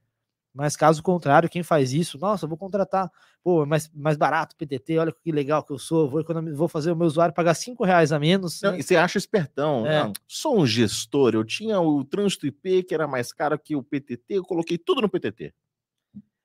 Mas 0.54 0.76
caso 0.76 1.02
contrário, 1.02 1.48
quem 1.48 1.62
faz 1.62 1.92
isso, 1.92 2.18
nossa, 2.18 2.46
vou 2.46 2.56
contratar, 2.56 3.10
pô, 3.42 3.62
é 3.62 3.66
mais, 3.66 3.90
mais 3.94 4.16
barato 4.16 4.56
PTT, 4.56 4.98
olha 4.98 5.12
que 5.12 5.30
legal 5.30 5.62
que 5.62 5.72
eu 5.72 5.78
sou, 5.78 6.08
vou, 6.08 6.24
vou 6.54 6.68
fazer 6.68 6.90
o 6.90 6.96
meu 6.96 7.06
usuário 7.06 7.34
pagar 7.34 7.54
5 7.54 7.84
reais 7.84 8.12
a 8.12 8.18
menos. 8.18 8.60
Não, 8.62 8.72
né? 8.72 8.78
E 8.78 8.82
você 8.82 8.96
acha 8.96 9.18
espertão, 9.18 9.86
é. 9.86 10.04
não, 10.04 10.12
sou 10.26 10.58
um 10.58 10.66
gestor, 10.66 11.34
eu 11.34 11.44
tinha 11.44 11.80
o 11.80 12.04
trânsito 12.04 12.46
IP 12.46 12.82
que 12.84 12.94
era 12.94 13.06
mais 13.06 13.32
caro 13.32 13.58
que 13.58 13.76
o 13.76 13.82
PTT, 13.82 14.24
eu 14.28 14.42
coloquei 14.42 14.78
tudo 14.78 15.02
no 15.02 15.08
PTT. 15.08 15.52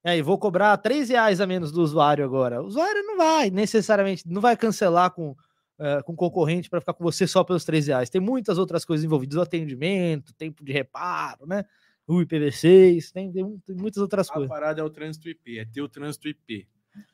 É, 0.06 0.18
e 0.18 0.22
vou 0.22 0.38
cobrar 0.38 0.76
3 0.78 1.10
reais 1.10 1.40
a 1.40 1.48
menos 1.48 1.72
do 1.72 1.82
usuário 1.82 2.26
agora. 2.26 2.62
O 2.62 2.66
usuário 2.66 3.02
não 3.04 3.18
vai 3.18 3.50
necessariamente, 3.50 4.28
não 4.28 4.42
vai 4.42 4.58
cancelar 4.58 5.12
com 5.12 5.34
uh, 5.80 6.04
com 6.04 6.16
concorrente 6.16 6.70
para 6.70 6.80
ficar 6.80 6.94
com 6.94 7.04
você 7.04 7.28
só 7.28 7.44
pelos 7.44 7.66
3 7.66 7.88
reais. 7.88 8.10
Tem 8.10 8.22
muitas 8.22 8.58
outras 8.58 8.86
coisas 8.86 9.04
envolvidas, 9.04 9.38
o 9.38 9.42
atendimento, 9.42 10.34
tempo 10.34 10.64
de 10.64 10.72
reparo, 10.72 11.46
né? 11.46 11.66
O 12.08 12.16
IPv6, 12.16 13.12
tem, 13.12 13.32
tem, 13.32 13.58
tem 13.66 13.76
muitas 13.76 14.02
outras 14.02 14.30
a 14.30 14.34
coisas. 14.34 14.52
A 14.52 14.54
parada 14.54 14.82
é 14.82 14.84
o 14.84 14.90
trânsito 14.90 15.30
IP, 15.30 15.60
é 15.60 15.66
ter 15.66 15.82
o 15.82 15.88
trânsito 15.88 16.28
IP. 16.28 16.68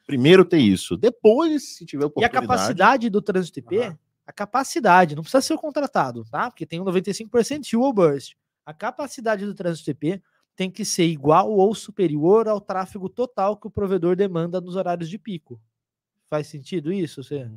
Primeiro 0.05 0.43
tem 0.43 0.67
isso, 0.67 0.97
depois, 0.97 1.77
se 1.77 1.85
tiver 1.85 2.05
oportunidade... 2.05 2.35
E 2.35 2.37
a 2.37 2.41
capacidade 2.41 3.09
do 3.09 3.21
trânsito 3.21 3.59
IP, 3.59 3.77
uhum. 3.77 3.97
a 4.25 4.33
capacidade, 4.33 5.15
não 5.15 5.21
precisa 5.21 5.41
ser 5.41 5.57
contratado, 5.57 6.25
tá? 6.25 6.49
Porque 6.49 6.65
tem 6.65 6.81
um 6.81 6.85
95% 6.85 7.69
dual 7.71 7.93
burst. 7.93 8.33
A 8.65 8.73
capacidade 8.73 9.45
do 9.45 9.53
trânsito 9.53 9.91
IP 9.91 10.21
tem 10.55 10.69
que 10.69 10.83
ser 10.83 11.05
igual 11.05 11.49
ou 11.51 11.73
superior 11.73 12.47
ao 12.47 12.59
tráfego 12.59 13.07
total 13.07 13.55
que 13.55 13.67
o 13.67 13.71
provedor 13.71 14.15
demanda 14.15 14.59
nos 14.59 14.75
horários 14.75 15.09
de 15.09 15.17
pico. 15.17 15.61
Faz 16.29 16.47
sentido 16.47 16.91
isso? 16.91 17.23
Você... 17.23 17.49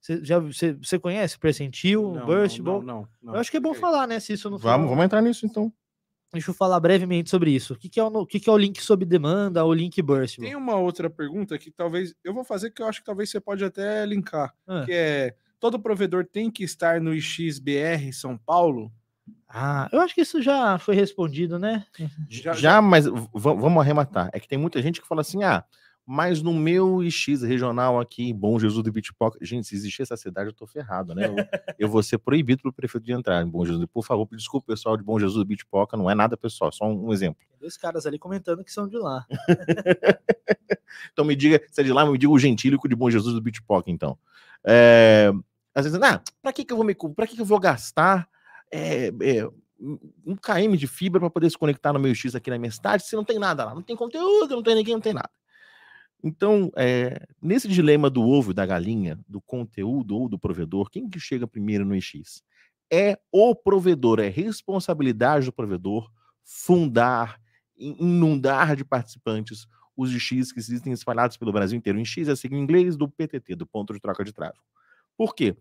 Você 0.00 0.24
já 0.24 0.38
você, 0.38 0.72
você 0.72 0.98
conhece 0.98 1.38
Percentil, 1.38 2.14
não, 2.14 2.24
Burstable? 2.24 2.72
Não, 2.72 2.82
não, 2.82 3.08
não, 3.22 3.34
Eu 3.34 3.40
acho 3.40 3.50
que 3.50 3.58
é 3.58 3.60
bom 3.60 3.74
falar, 3.74 4.06
né? 4.06 4.18
Se 4.18 4.32
isso 4.32 4.48
não 4.48 4.56
vamos, 4.56 4.88
vamos 4.88 5.04
entrar 5.04 5.20
nisso 5.20 5.44
então. 5.44 5.70
Deixa 6.32 6.50
eu 6.50 6.54
falar 6.54 6.78
brevemente 6.78 7.28
sobre 7.28 7.50
isso. 7.50 7.74
O 7.74 7.76
que, 7.76 7.88
que 7.88 7.98
é, 7.98 8.04
o, 8.04 8.06
o 8.06 8.26
que, 8.26 8.38
que 8.38 8.48
é 8.48 8.52
o 8.52 8.56
link 8.56 8.80
sob 8.80 9.04
demanda, 9.04 9.64
o 9.64 9.74
link 9.74 10.00
Burstable? 10.00 10.48
Tem 10.48 10.56
uma 10.56 10.76
outra 10.76 11.10
pergunta 11.10 11.58
que 11.58 11.70
talvez 11.70 12.14
eu 12.22 12.32
vou 12.32 12.44
fazer 12.44 12.70
que 12.70 12.80
eu 12.80 12.86
acho 12.86 13.00
que 13.00 13.06
talvez 13.06 13.30
você 13.30 13.40
pode 13.40 13.64
até 13.64 14.06
linkar, 14.06 14.54
ah. 14.66 14.84
que 14.84 14.92
é 14.92 15.34
todo 15.58 15.78
provedor 15.78 16.24
tem 16.24 16.50
que 16.50 16.64
estar 16.64 17.00
no 17.00 17.18
XBR 17.20 18.12
São 18.12 18.38
Paulo? 18.38 18.92
Ah, 19.48 19.88
eu 19.92 20.00
acho 20.00 20.14
que 20.14 20.20
isso 20.20 20.40
já 20.40 20.78
foi 20.78 20.94
respondido, 20.94 21.58
né? 21.58 21.84
Já, 22.28 22.52
já 22.52 22.82
mas 22.82 23.06
vamos 23.34 23.80
arrematar. 23.80 24.30
É 24.32 24.38
que 24.38 24.48
tem 24.48 24.58
muita 24.58 24.80
gente 24.80 25.00
que 25.00 25.08
fala 25.08 25.20
assim: 25.20 25.42
ah, 25.42 25.64
mas 26.12 26.42
no 26.42 26.52
meu 26.52 27.08
X 27.08 27.40
regional 27.42 28.00
aqui, 28.00 28.32
Bom 28.32 28.58
Jesus 28.58 28.82
do 28.82 28.90
Bitpoca, 28.90 29.38
gente, 29.40 29.68
se 29.68 29.76
existir 29.76 30.02
essa 30.02 30.16
cidade, 30.16 30.48
eu 30.48 30.52
tô 30.52 30.66
ferrado, 30.66 31.14
né? 31.14 31.28
Eu, 31.28 31.36
eu 31.78 31.88
vou 31.88 32.02
ser 32.02 32.18
proibido 32.18 32.62
pelo 32.62 32.74
prefeito 32.74 33.04
de 33.04 33.12
entrar 33.12 33.40
em 33.40 33.48
Bom 33.48 33.64
Jesus. 33.64 33.86
Por 33.86 34.04
favor, 34.04 34.26
desculpa 34.32 34.66
pessoal 34.66 34.96
de 34.96 35.04
Bom 35.04 35.20
Jesus 35.20 35.38
do 35.38 35.44
Bitpoca, 35.44 35.96
não 35.96 36.10
é 36.10 36.14
nada 36.16 36.36
pessoal, 36.36 36.72
só 36.72 36.84
um, 36.84 37.06
um 37.06 37.12
exemplo. 37.12 37.40
Tem 37.48 37.56
dois 37.60 37.76
caras 37.76 38.06
ali 38.06 38.18
comentando 38.18 38.64
que 38.64 38.72
são 38.72 38.88
de 38.88 38.98
lá. 38.98 39.24
então 41.12 41.24
me 41.24 41.36
diga, 41.36 41.62
se 41.70 41.80
é 41.80 41.84
de 41.84 41.92
lá, 41.92 42.04
me 42.04 42.18
diga 42.18 42.32
o 42.32 42.38
gentílico 42.40 42.88
de 42.88 42.96
Bom 42.96 43.08
Jesus 43.08 43.32
do 43.32 43.40
Bitpoca, 43.40 43.88
então. 43.88 44.18
É, 44.64 45.30
às 45.72 45.84
vezes, 45.84 46.02
ah, 46.02 46.20
para 46.42 46.52
que 46.52 46.64
que 46.64 46.72
eu 46.72 46.76
vou 46.76 46.84
me, 46.84 46.96
para 47.14 47.24
que 47.28 47.36
que 47.36 47.40
eu 47.40 47.46
vou 47.46 47.60
gastar 47.60 48.28
é, 48.72 49.12
é, 49.22 49.48
um 50.26 50.34
km 50.34 50.76
de 50.76 50.88
fibra 50.88 51.20
para 51.20 51.30
poder 51.30 51.50
se 51.50 51.56
conectar 51.56 51.92
no 51.92 52.00
meu 52.00 52.12
X 52.16 52.34
aqui 52.34 52.50
na 52.50 52.58
minha 52.58 52.72
cidade, 52.72 53.06
se 53.06 53.14
não 53.14 53.24
tem 53.24 53.38
nada 53.38 53.64
lá, 53.64 53.76
não 53.76 53.82
tem 53.82 53.94
conteúdo, 53.94 54.56
não 54.56 54.62
tem 54.64 54.74
ninguém, 54.74 54.94
não 54.94 55.00
tem 55.00 55.14
nada. 55.14 55.30
Então, 56.22 56.70
é, 56.76 57.26
nesse 57.40 57.66
dilema 57.66 58.10
do 58.10 58.22
ovo 58.22 58.50
e 58.50 58.54
da 58.54 58.66
galinha, 58.66 59.18
do 59.26 59.40
conteúdo 59.40 60.16
ou 60.16 60.28
do 60.28 60.38
provedor, 60.38 60.90
quem 60.90 61.08
que 61.08 61.18
chega 61.18 61.46
primeiro 61.46 61.84
no 61.84 61.94
EX? 61.94 62.42
É 62.92 63.18
o 63.32 63.54
provedor, 63.54 64.20
é 64.20 64.28
responsabilidade 64.28 65.46
do 65.46 65.52
provedor 65.52 66.10
fundar, 66.44 67.40
inundar 67.76 68.76
de 68.76 68.84
participantes 68.84 69.66
os 69.96 70.10
X 70.10 70.52
que 70.52 70.58
existem 70.58 70.92
espalhados 70.92 71.36
pelo 71.36 71.52
Brasil 71.52 71.78
inteiro. 71.78 71.98
Em 71.98 72.04
X 72.04 72.28
é 72.28 72.32
assim 72.32 72.48
em 72.48 72.58
inglês 72.58 72.96
do 72.96 73.08
PTT, 73.08 73.54
do 73.54 73.66
ponto 73.66 73.92
de 73.92 74.00
troca 74.00 74.24
de 74.24 74.32
tráfego. 74.32 74.64
Por 75.16 75.34
quê? 75.34 75.56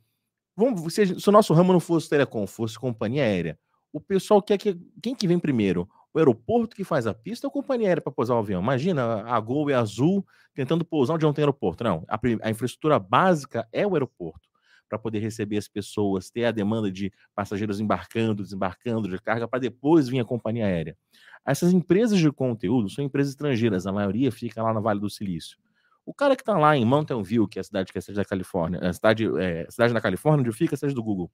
Vamos, 0.55 0.93
se, 0.93 1.19
se 1.19 1.29
o 1.29 1.31
nosso 1.31 1.53
ramo 1.53 1.71
não 1.71 1.79
fosse 1.79 2.09
telecom, 2.09 2.45
fosse 2.47 2.77
companhia 2.77 3.23
aérea, 3.23 3.57
o 3.91 3.99
pessoal 3.99 4.41
quer 4.41 4.57
que. 4.57 4.77
Quem 5.01 5.15
que 5.15 5.27
vem 5.27 5.39
primeiro? 5.39 5.89
O 6.13 6.19
aeroporto 6.19 6.75
que 6.75 6.83
faz 6.83 7.05
a 7.05 7.13
pista 7.13 7.47
ou 7.47 7.49
a 7.49 7.53
companhia 7.53 7.87
aérea 7.87 8.01
para 8.01 8.11
pousar 8.11 8.35
o 8.35 8.39
avião? 8.39 8.61
Imagina 8.61 9.23
a 9.23 9.39
Gol 9.39 9.69
e 9.69 9.73
a 9.73 9.79
Azul 9.79 10.25
tentando 10.53 10.83
pousar 10.83 11.13
onde 11.13 11.25
não 11.25 11.33
tem 11.33 11.43
aeroporto. 11.43 11.83
Não, 11.83 12.03
a, 12.07 12.19
a 12.41 12.49
infraestrutura 12.49 12.99
básica 12.99 13.67
é 13.71 13.85
o 13.85 13.93
aeroporto 13.93 14.49
para 14.89 14.97
poder 14.97 15.19
receber 15.19 15.57
as 15.57 15.67
pessoas, 15.67 16.31
ter 16.31 16.45
a 16.45 16.51
demanda 16.51 16.91
de 16.91 17.13
passageiros 17.35 17.79
embarcando, 17.79 18.41
desembarcando 18.41 19.07
de 19.07 19.21
carga, 19.21 19.47
para 19.47 19.59
depois 19.59 20.09
vir 20.09 20.19
a 20.19 20.25
companhia 20.25 20.65
aérea. 20.65 20.97
Essas 21.45 21.71
empresas 21.71 22.19
de 22.19 22.31
conteúdo 22.31 22.89
são 22.89 23.05
empresas 23.05 23.33
estrangeiras, 23.33 23.85
a 23.85 23.91
maioria 23.91 24.31
fica 24.31 24.63
lá 24.63 24.73
no 24.73 24.81
Vale 24.81 24.99
do 24.99 25.09
Silício. 25.09 25.57
O 26.05 26.13
cara 26.13 26.35
que 26.35 26.41
está 26.41 26.57
lá 26.57 26.75
em 26.75 26.83
Mountain 26.83 27.21
View, 27.21 27.47
que 27.47 27.59
é 27.59 27.61
a 27.61 27.63
cidade 27.63 27.91
que 27.91 27.97
é 27.97 27.99
a 27.99 28.01
cidade 28.01 28.17
da 28.17 28.25
Califórnia, 28.25 28.79
a 28.81 28.91
cidade, 28.91 29.25
é, 29.39 29.67
a 29.67 29.71
cidade 29.71 29.93
da 29.93 30.01
Califórnia, 30.01 30.41
onde 30.41 30.51
fica 30.51 30.73
a 30.73 30.77
cidade 30.77 30.95
do 30.95 31.03
Google, 31.03 31.31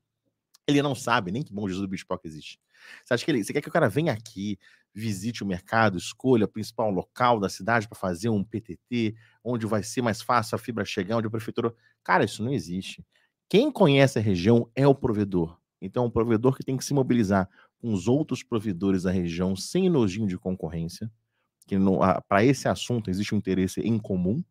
ele 0.68 0.82
não 0.82 0.96
sabe 0.96 1.32
nem 1.32 1.44
que 1.44 1.54
Bom 1.54 1.68
Jesus 1.68 1.82
do 1.86 1.90
Bitpock 1.90 2.28
existe. 2.28 2.60
Você 3.04 3.14
acha 3.14 3.26
que 3.26 3.32
ele, 3.32 3.44
você 3.44 3.54
quer 3.54 3.62
que 3.62 3.70
o 3.70 3.72
cara 3.72 3.90
venha 3.90 4.14
aqui, 4.14 4.58
visite 4.94 5.44
o 5.44 5.46
mercado, 5.46 5.98
escolha 5.98 6.46
o 6.46 6.48
principal 6.48 6.90
local 6.90 7.40
da 7.40 7.50
cidade 7.50 7.88
para 7.88 7.98
fazer 7.98 8.30
um 8.30 8.44
PTT, 8.44 9.16
onde 9.44 9.66
vai 9.66 9.84
ser 9.84 10.02
mais 10.02 10.22
fácil 10.22 10.56
a 10.56 10.60
fibra 10.60 10.86
chegar, 10.86 11.18
onde 11.18 11.28
a 11.28 11.32
prefeitura. 11.32 11.74
Cara, 12.04 12.24
isso 12.24 12.44
não 12.44 12.54
existe. 12.54 13.06
Quem 13.50 13.72
conhece 13.72 14.18
a 14.18 14.22
região 14.22 14.70
é 14.76 14.88
o 14.88 14.96
provedor. 14.96 15.60
Então, 15.82 16.06
é 16.06 16.08
um 16.08 16.12
provedor 16.12 16.56
que 16.56 16.64
tem 16.64 16.78
que 16.78 16.86
se 16.86 16.94
mobilizar 16.94 17.50
com 17.80 17.94
os 17.94 18.08
outros 18.08 18.42
provedores 18.42 19.04
da 19.04 19.12
região 19.12 19.56
sem 19.56 19.90
nojinho 19.90 20.28
de 20.28 20.38
concorrência, 20.38 21.12
que 21.68 21.76
para 22.28 22.44
esse 22.44 22.68
assunto 22.68 23.10
existe 23.10 23.36
um 23.36 23.38
interesse 23.38 23.82
em 23.82 24.00
comum 24.00 24.44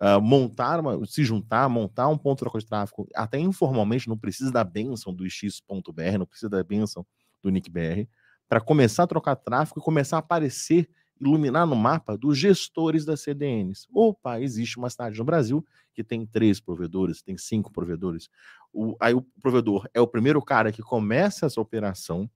uh, 0.00 0.20
montar, 0.20 0.80
uma, 0.80 1.04
se 1.06 1.24
juntar, 1.24 1.68
montar 1.68 2.08
um 2.08 2.18
ponto 2.18 2.38
de 2.38 2.44
troca 2.44 2.58
de 2.58 2.66
tráfego, 2.66 3.08
até 3.14 3.38
informalmente, 3.38 4.08
não 4.08 4.18
precisa 4.18 4.50
da 4.50 4.64
benção 4.64 5.14
do 5.14 5.28
x.br, 5.28 6.18
não 6.18 6.26
precisa 6.26 6.48
da 6.48 6.62
benção 6.62 7.06
do 7.42 7.50
nickbr, 7.50 8.06
para 8.48 8.60
começar 8.60 9.04
a 9.04 9.06
trocar 9.06 9.36
tráfego 9.36 9.80
e 9.80 9.82
começar 9.82 10.16
a 10.16 10.20
aparecer, 10.20 10.88
iluminar 11.20 11.66
no 11.66 11.76
mapa 11.76 12.16
dos 12.16 12.38
gestores 12.38 13.04
das 13.04 13.20
CDNs. 13.20 13.86
Opa, 13.92 14.40
existe 14.40 14.76
uma 14.76 14.90
cidade 14.90 15.18
no 15.18 15.24
Brasil 15.24 15.64
que 15.94 16.02
tem 16.02 16.26
três 16.26 16.60
provedores, 16.60 17.22
tem 17.22 17.38
cinco 17.38 17.72
provedores. 17.72 18.28
O, 18.72 18.96
aí 19.00 19.14
o 19.14 19.22
provedor 19.40 19.88
é 19.94 20.00
o 20.00 20.06
primeiro 20.06 20.42
cara 20.42 20.72
que 20.72 20.82
começa 20.82 21.46
essa 21.46 21.60
operação, 21.60 22.28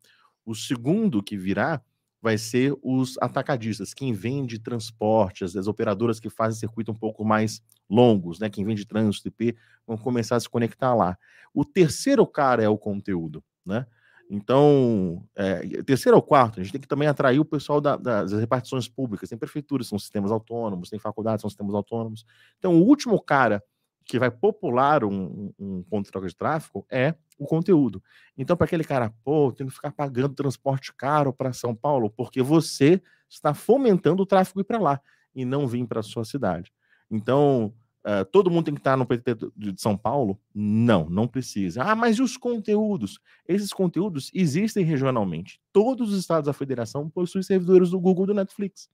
o 0.47 0.55
segundo 0.55 1.23
que 1.23 1.37
virá 1.37 1.83
vai 2.21 2.37
ser 2.37 2.75
os 2.83 3.17
atacadistas, 3.21 3.95
quem 3.95 4.13
vende 4.13 4.59
transporte, 4.59 5.45
as, 5.45 5.55
as 5.55 5.69
operadoras 5.69 6.19
que 6.19 6.29
fazem 6.29 6.59
circuito 6.59 6.91
um 6.91 6.95
pouco 6.95 7.25
mais 7.25 7.63
longos, 7.89 8.39
né? 8.39 8.51
Quem 8.51 8.65
vende 8.65 8.85
trânsito 8.85 9.29
IP, 9.29 9.57
vão 9.87 9.97
começar 9.97 10.37
a 10.37 10.41
se 10.41 10.49
conectar 10.49 10.95
lá. 10.95 11.17
O 11.55 11.65
terceiro 11.65 12.27
cara 12.27 12.63
é 12.63 12.69
o 12.69 12.77
conteúdo, 12.77 13.43
né? 13.65 13.87
Então, 14.31 15.25
é, 15.35 15.83
terceiro 15.85 16.17
ou 16.17 16.23
quarto, 16.23 16.61
a 16.61 16.63
gente 16.63 16.73
tem 16.73 16.81
que 16.81 16.89
também 16.89 17.09
atrair 17.09 17.41
o 17.41 17.45
pessoal 17.45 17.81
da, 17.81 17.97
das 17.97 18.33
repartições 18.33 18.87
públicas. 18.87 19.29
Tem 19.29 19.39
prefeituras, 19.39 19.87
são 19.87 19.99
sistemas 19.99 20.31
autônomos, 20.31 20.91
tem 20.91 20.99
faculdades, 20.99 21.41
são 21.41 21.49
sistemas 21.49 21.75
autônomos. 21.75 22.27
Então, 22.59 22.75
o 22.75 22.85
último 22.85 23.19
cara 23.23 23.63
que 24.05 24.19
vai 24.19 24.31
popular 24.31 25.03
um, 25.03 25.51
um, 25.59 25.85
um 25.91 26.03
de 26.03 26.11
troca 26.11 26.29
de 26.29 26.37
tráfego 26.37 26.85
é 26.91 27.15
o 27.39 27.47
conteúdo. 27.47 28.03
Então, 28.37 28.57
para 28.57 28.67
aquele 28.67 28.85
cara, 28.85 29.15
pô, 29.25 29.53
tem 29.53 29.67
que 29.67 29.73
ficar 29.73 29.93
pagando 29.93 30.35
transporte 30.35 30.93
caro 30.95 31.33
para 31.33 31.53
São 31.53 31.75
Paulo, 31.75 32.11
porque 32.11 32.43
você 32.43 33.01
está 33.29 33.55
fomentando 33.55 34.23
o 34.23 34.27
tráfego 34.27 34.61
ir 34.61 34.65
para 34.65 34.79
lá 34.79 35.01
e 35.35 35.45
não 35.45 35.67
vir 35.67 35.87
para 35.87 36.01
a 36.01 36.03
sua 36.03 36.25
cidade. 36.25 36.73
Então, 37.11 37.73
uh, 38.05 38.25
todo 38.33 38.51
mundo 38.51 38.65
tem 38.65 38.75
que 38.75 38.81
estar 38.81 38.97
no 38.97 39.07
PT 39.07 39.37
de 39.57 39.81
São 39.81 39.97
Paulo? 39.97 40.41
Não, 40.55 41.09
não 41.09 41.29
precisa. 41.29 41.83
Ah, 41.83 41.95
mas 41.95 42.17
e 42.17 42.23
os 42.23 42.37
conteúdos? 42.37 43.21
Esses 43.47 43.73
conteúdos 43.73 44.31
existem 44.35 44.85
regionalmente. 44.85 45.61
Todos 45.73 46.13
os 46.13 46.19
estados 46.19 46.47
da 46.47 46.53
federação 46.53 47.09
possuem 47.09 47.43
servidores 47.43 47.91
do 47.91 48.01
Google 48.01 48.25
e 48.25 48.27
do 48.29 48.35
Netflix 48.35 48.91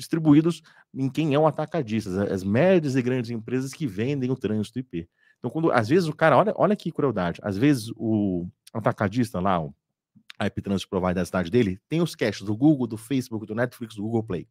distribuídos 0.00 0.62
em 0.94 1.08
quem 1.08 1.34
é 1.34 1.38
o 1.38 1.46
atacadista, 1.46 2.24
as 2.32 2.42
médias 2.42 2.96
e 2.96 3.02
grandes 3.02 3.30
empresas 3.30 3.72
que 3.72 3.86
vendem 3.86 4.30
o 4.30 4.36
trânsito 4.36 4.78
IP. 4.78 5.08
Então, 5.40 5.50
quando 5.50 5.72
às 5.72 5.88
vezes 5.88 6.06
o 6.06 6.14
cara, 6.14 6.36
olha, 6.36 6.52
olha 6.54 6.76
que 6.76 6.92
crueldade, 6.92 7.40
às 7.42 7.56
vezes 7.56 7.90
o 7.96 8.46
atacadista 8.72 9.40
lá, 9.40 9.60
o 9.60 9.74
IP 10.40 10.60
Transit 10.62 10.88
Provider 10.88 11.14
da 11.16 11.24
cidade 11.24 11.50
dele, 11.50 11.80
tem 11.88 12.00
os 12.00 12.14
caches 12.14 12.42
do 12.42 12.54
Google, 12.54 12.86
do 12.86 12.98
Facebook, 12.98 13.46
do 13.46 13.54
Netflix, 13.54 13.94
do 13.94 14.02
Google 14.02 14.22
Play. 14.22 14.46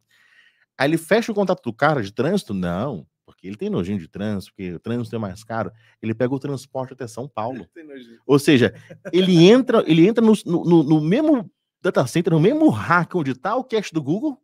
Aí 0.78 0.90
ele 0.90 0.98
fecha 0.98 1.32
o 1.32 1.36
contato 1.36 1.62
do 1.64 1.74
cara 1.74 2.02
de 2.02 2.12
trânsito? 2.12 2.54
Não, 2.54 3.06
porque 3.26 3.48
ele 3.48 3.56
tem 3.56 3.70
nojinho 3.70 4.00
de 4.00 4.08
trânsito, 4.08 4.52
porque 4.52 4.74
o 4.74 4.80
trânsito 4.80 5.16
é 5.16 5.20
mais 5.20 5.44
caro. 5.44 5.72
Ele 6.02 6.16
pega 6.16 6.34
o 6.34 6.40
transporte 6.40 6.94
até 6.94 7.06
São 7.08 7.28
Paulo. 7.28 7.68
Ou 8.26 8.40
seja, 8.40 8.74
ele 9.14 9.48
entra, 9.48 9.84
ele 9.86 10.08
entra 10.08 10.26
no, 10.26 10.34
no, 10.46 10.84
no 10.84 11.02
mesmo 11.02 11.50
data 11.82 12.06
center, 12.08 12.34
no 12.34 12.40
mesmo 12.40 12.70
hack 12.70 13.14
onde 13.16 13.32
está 13.32 13.56
o 13.56 13.64
cache 13.64 13.94
do 13.94 14.02
Google, 14.02 14.42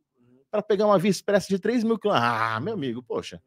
para 0.51 0.61
pegar 0.61 0.85
uma 0.85 0.99
via 0.99 1.09
expressa 1.11 1.47
de 1.47 1.57
3 1.57 1.83
mil 1.83 1.97
quilômetros. 1.97 2.31
Ah, 2.31 2.59
meu 2.59 2.73
amigo, 2.73 3.01
poxa. 3.01 3.41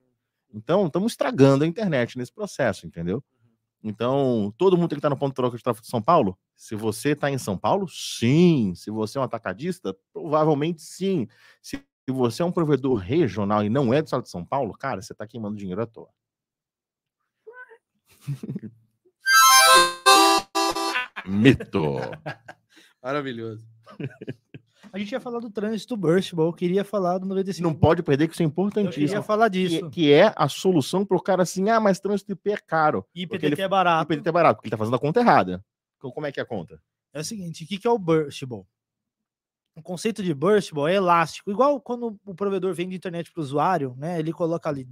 Então, 0.52 0.86
estamos 0.86 1.12
estragando 1.12 1.64
a 1.64 1.66
internet 1.66 2.16
nesse 2.16 2.32
processo, 2.32 2.86
entendeu? 2.86 3.22
Então, 3.82 4.52
todo 4.56 4.76
mundo 4.76 4.88
tem 4.88 4.96
que 4.96 5.00
estar 5.00 5.10
no 5.10 5.16
ponto 5.16 5.30
de 5.30 5.36
troca 5.36 5.56
de 5.56 5.62
tráfego 5.62 5.84
de 5.84 5.90
São 5.90 6.02
Paulo? 6.02 6.36
Se 6.56 6.74
você 6.74 7.10
está 7.10 7.30
em 7.30 7.38
São 7.38 7.56
Paulo, 7.56 7.86
sim. 7.88 8.74
Se 8.74 8.90
você 8.90 9.18
é 9.18 9.20
um 9.20 9.24
atacadista, 9.24 9.96
provavelmente 10.12 10.82
sim. 10.82 11.28
Se 11.62 11.84
você 12.08 12.42
é 12.42 12.44
um 12.44 12.52
provedor 12.52 12.96
regional 12.96 13.64
e 13.64 13.68
não 13.68 13.94
é 13.94 14.02
do 14.02 14.06
estado 14.06 14.22
de 14.22 14.30
São 14.30 14.44
Paulo, 14.44 14.72
cara, 14.76 15.00
você 15.00 15.12
está 15.12 15.26
queimando 15.26 15.56
dinheiro 15.56 15.82
à 15.82 15.86
toa. 15.86 16.10
Mito. 21.26 21.96
Maravilhoso. 23.02 23.66
A 24.92 24.98
gente 24.98 25.12
ia 25.12 25.20
falar 25.20 25.40
do 25.40 25.50
trânsito 25.50 25.96
Burstable, 25.96 26.46
eu 26.46 26.52
queria 26.52 26.84
falar 26.84 27.18
do 27.18 27.26
95. 27.26 27.68
Não 27.68 27.74
pode 27.74 28.02
perder 28.02 28.28
que 28.28 28.34
isso 28.34 28.42
é 28.42 28.46
importantíssimo. 28.46 29.02
Eu 29.02 29.08
queria 29.08 29.22
falar 29.22 29.48
disso. 29.48 29.90
Que, 29.90 29.90
que 29.90 30.12
é 30.12 30.32
a 30.36 30.48
solução 30.48 31.04
para 31.04 31.16
o 31.16 31.22
cara 31.22 31.42
assim, 31.42 31.68
ah, 31.68 31.80
mas 31.80 32.00
trânsito 32.00 32.32
IP 32.32 32.52
é 32.52 32.56
caro. 32.56 33.06
IPTT 33.14 33.46
ele, 33.46 33.62
é 33.62 33.68
barato. 33.68 34.12
IPTT 34.12 34.28
é 34.28 34.32
barato, 34.32 34.56
porque 34.56 34.68
ele 34.68 34.74
está 34.74 34.78
fazendo 34.78 34.96
a 34.96 34.98
conta 34.98 35.20
errada. 35.20 35.64
Então, 35.96 36.10
como 36.10 36.26
é 36.26 36.32
que 36.32 36.40
é 36.40 36.42
a 36.42 36.46
conta? 36.46 36.80
É 37.12 37.20
o 37.20 37.24
seguinte, 37.24 37.64
o 37.64 37.66
que, 37.66 37.78
que 37.78 37.86
é 37.86 37.90
o 37.90 37.98
Burstable? 37.98 38.64
O 39.74 39.82
conceito 39.82 40.24
de 40.24 40.34
Burstable 40.34 40.90
é 40.90 40.96
elástico, 40.96 41.50
igual 41.52 41.80
quando 41.80 42.18
o 42.26 42.34
provedor 42.34 42.74
vende 42.74 42.96
internet 42.96 43.30
para 43.30 43.40
o 43.40 43.44
usuário, 43.44 43.94
né? 43.96 44.18
Ele 44.18 44.32
coloca 44.32 44.68
ali 44.68 44.84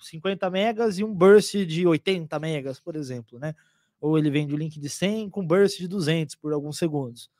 50 0.00 0.50
megas 0.50 0.98
e 0.98 1.04
um 1.04 1.14
burst 1.14 1.54
de 1.64 1.86
80 1.86 2.36
megas, 2.40 2.80
por 2.80 2.96
exemplo, 2.96 3.38
né? 3.38 3.54
Ou 4.00 4.18
ele 4.18 4.30
vende 4.30 4.52
o 4.52 4.56
link 4.56 4.80
de 4.80 4.88
100 4.88 5.30
com 5.30 5.46
burst 5.46 5.78
de 5.78 5.86
200 5.86 6.34
por 6.34 6.52
alguns 6.52 6.76
segundos. 6.78 7.30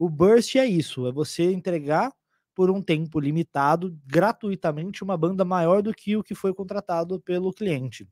O 0.00 0.08
burst 0.08 0.56
é 0.56 0.64
isso, 0.64 1.06
é 1.06 1.12
você 1.12 1.52
entregar 1.52 2.10
por 2.54 2.70
um 2.70 2.80
tempo 2.80 3.20
limitado, 3.20 3.94
gratuitamente, 4.06 5.04
uma 5.04 5.14
banda 5.14 5.44
maior 5.44 5.82
do 5.82 5.92
que 5.92 6.16
o 6.16 6.24
que 6.24 6.34
foi 6.34 6.54
contratado 6.54 7.20
pelo 7.20 7.52
cliente. 7.52 8.08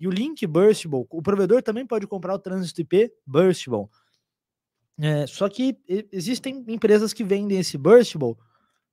E 0.00 0.08
o 0.08 0.10
link 0.10 0.44
burstable, 0.44 1.06
o 1.08 1.22
provedor 1.22 1.62
também 1.62 1.86
pode 1.86 2.04
comprar 2.08 2.34
o 2.34 2.38
trânsito 2.40 2.80
IP 2.80 3.12
burstable. 3.24 3.86
É, 4.98 5.24
só 5.28 5.48
que 5.48 5.78
existem 6.10 6.64
empresas 6.66 7.12
que 7.12 7.22
vendem 7.22 7.60
esse 7.60 7.78
burstable 7.78 8.34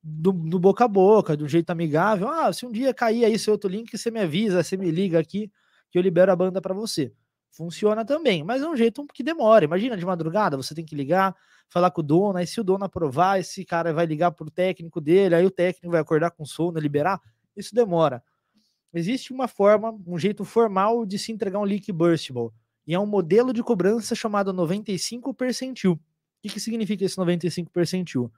do, 0.03 0.31
do, 0.31 0.59
boca 0.59 0.85
a 0.85 0.87
boca, 0.87 1.35
de 1.35 1.43
um 1.43 1.47
jeito 1.47 1.71
amigável. 1.71 2.27
Ah, 2.27 2.53
se 2.53 2.67
um 2.67 2.71
dia 2.71 2.93
cair 2.93 3.25
aí 3.25 3.33
esse 3.33 3.49
outro 3.49 3.67
link, 3.67 3.97
você 3.97 4.11
me 4.11 4.19
avisa, 4.19 4.61
você 4.61 4.77
me 4.77 4.91
liga 4.91 5.17
aqui 5.17 5.51
que 5.89 5.97
eu 5.97 6.03
libero 6.03 6.31
a 6.31 6.35
banda 6.35 6.61
para 6.61 6.75
você. 6.75 7.11
Funciona 7.55 8.03
também, 8.03 8.43
mas 8.43 8.61
é 8.61 8.67
um 8.67 8.75
jeito 8.75 9.05
que 9.13 9.23
demora. 9.23 9.63
Imagina 9.63 9.95
de 9.95 10.05
madrugada, 10.05 10.57
você 10.57 10.75
tem 10.75 10.83
que 10.83 10.93
ligar, 10.93 11.33
falar 11.69 11.89
com 11.89 12.01
o 12.01 12.03
dono, 12.03 12.37
aí 12.37 12.45
se 12.45 12.59
o 12.59 12.63
dono 12.65 12.83
aprovar, 12.83 13.39
esse 13.39 13.63
cara 13.63 13.93
vai 13.93 14.05
ligar 14.05 14.31
para 14.31 14.45
o 14.45 14.51
técnico 14.51 14.99
dele, 14.99 15.35
aí 15.35 15.45
o 15.45 15.49
técnico 15.49 15.89
vai 15.89 16.01
acordar 16.01 16.31
com 16.31 16.43
sono, 16.43 16.77
liberar, 16.77 17.21
isso 17.55 17.73
demora. 17.73 18.21
Existe 18.93 19.31
uma 19.31 19.47
forma, 19.47 19.97
um 20.05 20.19
jeito 20.19 20.43
formal 20.43 21.05
de 21.05 21.17
se 21.17 21.31
entregar 21.31 21.57
um 21.59 21.63
leak 21.63 21.89
burstable, 21.93 22.49
e 22.85 22.93
é 22.93 22.99
um 22.99 23.05
modelo 23.05 23.53
de 23.53 23.63
cobrança 23.63 24.13
chamado 24.15 24.51
95 24.51 25.33
percentil. 25.33 25.93
O 25.93 25.99
que, 26.49 26.59
significa 26.59 27.05
esse 27.05 27.17
95 27.17 27.71
percentil? 27.71 28.29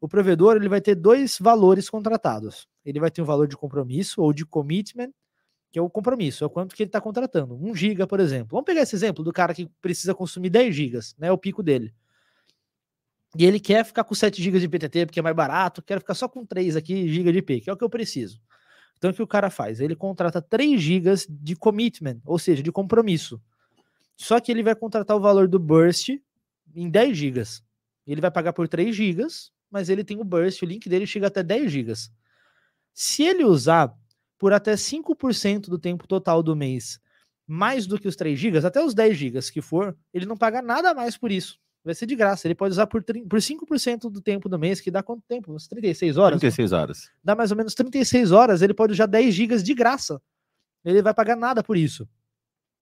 O 0.00 0.08
provedor 0.08 0.56
ele 0.56 0.68
vai 0.68 0.80
ter 0.80 0.96
dois 0.96 1.38
valores 1.38 1.88
contratados. 1.88 2.66
Ele 2.84 2.98
vai 2.98 3.10
ter 3.10 3.22
um 3.22 3.24
valor 3.24 3.46
de 3.46 3.56
compromisso 3.56 4.20
ou 4.20 4.32
de 4.32 4.44
commitment, 4.44 5.12
que 5.70 5.78
é 5.78 5.82
o 5.82 5.90
compromisso, 5.90 6.44
é 6.44 6.46
o 6.46 6.50
quanto 6.50 6.74
que 6.74 6.82
ele 6.82 6.88
está 6.88 7.00
contratando. 7.00 7.54
1 7.54 7.74
giga, 7.74 8.06
por 8.06 8.20
exemplo. 8.20 8.48
Vamos 8.52 8.64
pegar 8.64 8.82
esse 8.82 8.96
exemplo 8.96 9.22
do 9.22 9.32
cara 9.32 9.54
que 9.54 9.66
precisa 9.80 10.14
consumir 10.14 10.50
10 10.50 10.74
gigas, 10.74 11.14
né? 11.18 11.30
O 11.30 11.38
pico 11.38 11.62
dele. 11.62 11.94
E 13.36 13.44
ele 13.44 13.60
quer 13.60 13.84
ficar 13.84 14.04
com 14.04 14.14
7 14.14 14.42
GB 14.42 14.58
de 14.58 14.68
PTT 14.68 15.06
porque 15.06 15.20
é 15.20 15.22
mais 15.22 15.36
barato, 15.36 15.82
quero 15.82 16.00
ficar 16.00 16.14
só 16.14 16.28
com 16.28 16.46
3 16.46 16.76
aqui 16.76 17.08
GB 17.08 17.32
de 17.32 17.38
IP, 17.38 17.60
que 17.60 17.70
é 17.70 17.72
o 17.72 17.76
que 17.76 17.84
eu 17.84 17.90
preciso. 17.90 18.40
Então 18.96 19.10
o 19.10 19.14
que 19.14 19.22
o 19.22 19.26
cara 19.26 19.50
faz? 19.50 19.80
Ele 19.80 19.94
contrata 19.94 20.40
3 20.40 20.80
GB 20.80 21.10
de 21.28 21.54
commitment, 21.54 22.20
ou 22.24 22.38
seja, 22.38 22.62
de 22.62 22.72
compromisso. 22.72 23.40
Só 24.16 24.40
que 24.40 24.50
ele 24.50 24.62
vai 24.62 24.74
contratar 24.74 25.16
o 25.16 25.20
valor 25.20 25.46
do 25.46 25.58
burst 25.58 26.08
em 26.74 26.88
10 26.88 27.16
GB. 27.16 27.42
Ele 28.06 28.20
vai 28.20 28.30
pagar 28.30 28.52
por 28.52 28.66
3 28.66 28.96
GB, 28.96 29.26
mas 29.70 29.88
ele 29.88 30.02
tem 30.02 30.18
o 30.18 30.24
burst, 30.24 30.62
o 30.62 30.66
link 30.66 30.88
dele 30.88 31.06
chega 31.06 31.26
até 31.26 31.42
10 31.42 31.70
GB. 31.70 31.92
Se 32.92 33.22
ele 33.22 33.44
usar 33.44 33.94
por 34.38 34.52
até 34.52 34.74
5% 34.74 35.68
do 35.68 35.78
tempo 35.78 36.06
total 36.06 36.42
do 36.42 36.54
mês, 36.54 37.00
mais 37.46 37.86
do 37.86 37.98
que 37.98 38.08
os 38.08 38.16
3 38.16 38.38
GB, 38.38 38.58
até 38.58 38.82
os 38.82 38.94
10 38.94 39.16
GB 39.16 39.40
que 39.52 39.60
for, 39.60 39.96
ele 40.12 40.26
não 40.26 40.36
paga 40.36 40.62
nada 40.62 40.94
mais 40.94 41.16
por 41.16 41.32
isso 41.32 41.58
vai 41.88 41.94
ser 41.94 42.06
de 42.06 42.14
graça. 42.14 42.46
Ele 42.46 42.54
pode 42.54 42.72
usar 42.72 42.86
por, 42.86 43.02
por 43.02 43.38
5% 43.38 44.10
do 44.10 44.20
tempo 44.20 44.48
do 44.48 44.58
mês, 44.58 44.80
que 44.80 44.90
dá 44.90 45.02
quanto 45.02 45.22
tempo? 45.26 45.52
Uns 45.52 45.66
36 45.66 46.16
horas? 46.16 46.38
36 46.38 46.72
horas. 46.72 47.10
Dá 47.22 47.34
mais 47.34 47.50
ou 47.50 47.56
menos 47.56 47.74
36 47.74 48.32
horas, 48.32 48.62
ele 48.62 48.74
pode 48.74 48.92
usar 48.92 49.06
10 49.06 49.34
gigas 49.34 49.62
de 49.62 49.74
graça. 49.74 50.20
Ele 50.84 51.02
vai 51.02 51.14
pagar 51.14 51.36
nada 51.36 51.62
por 51.62 51.76
isso. 51.76 52.08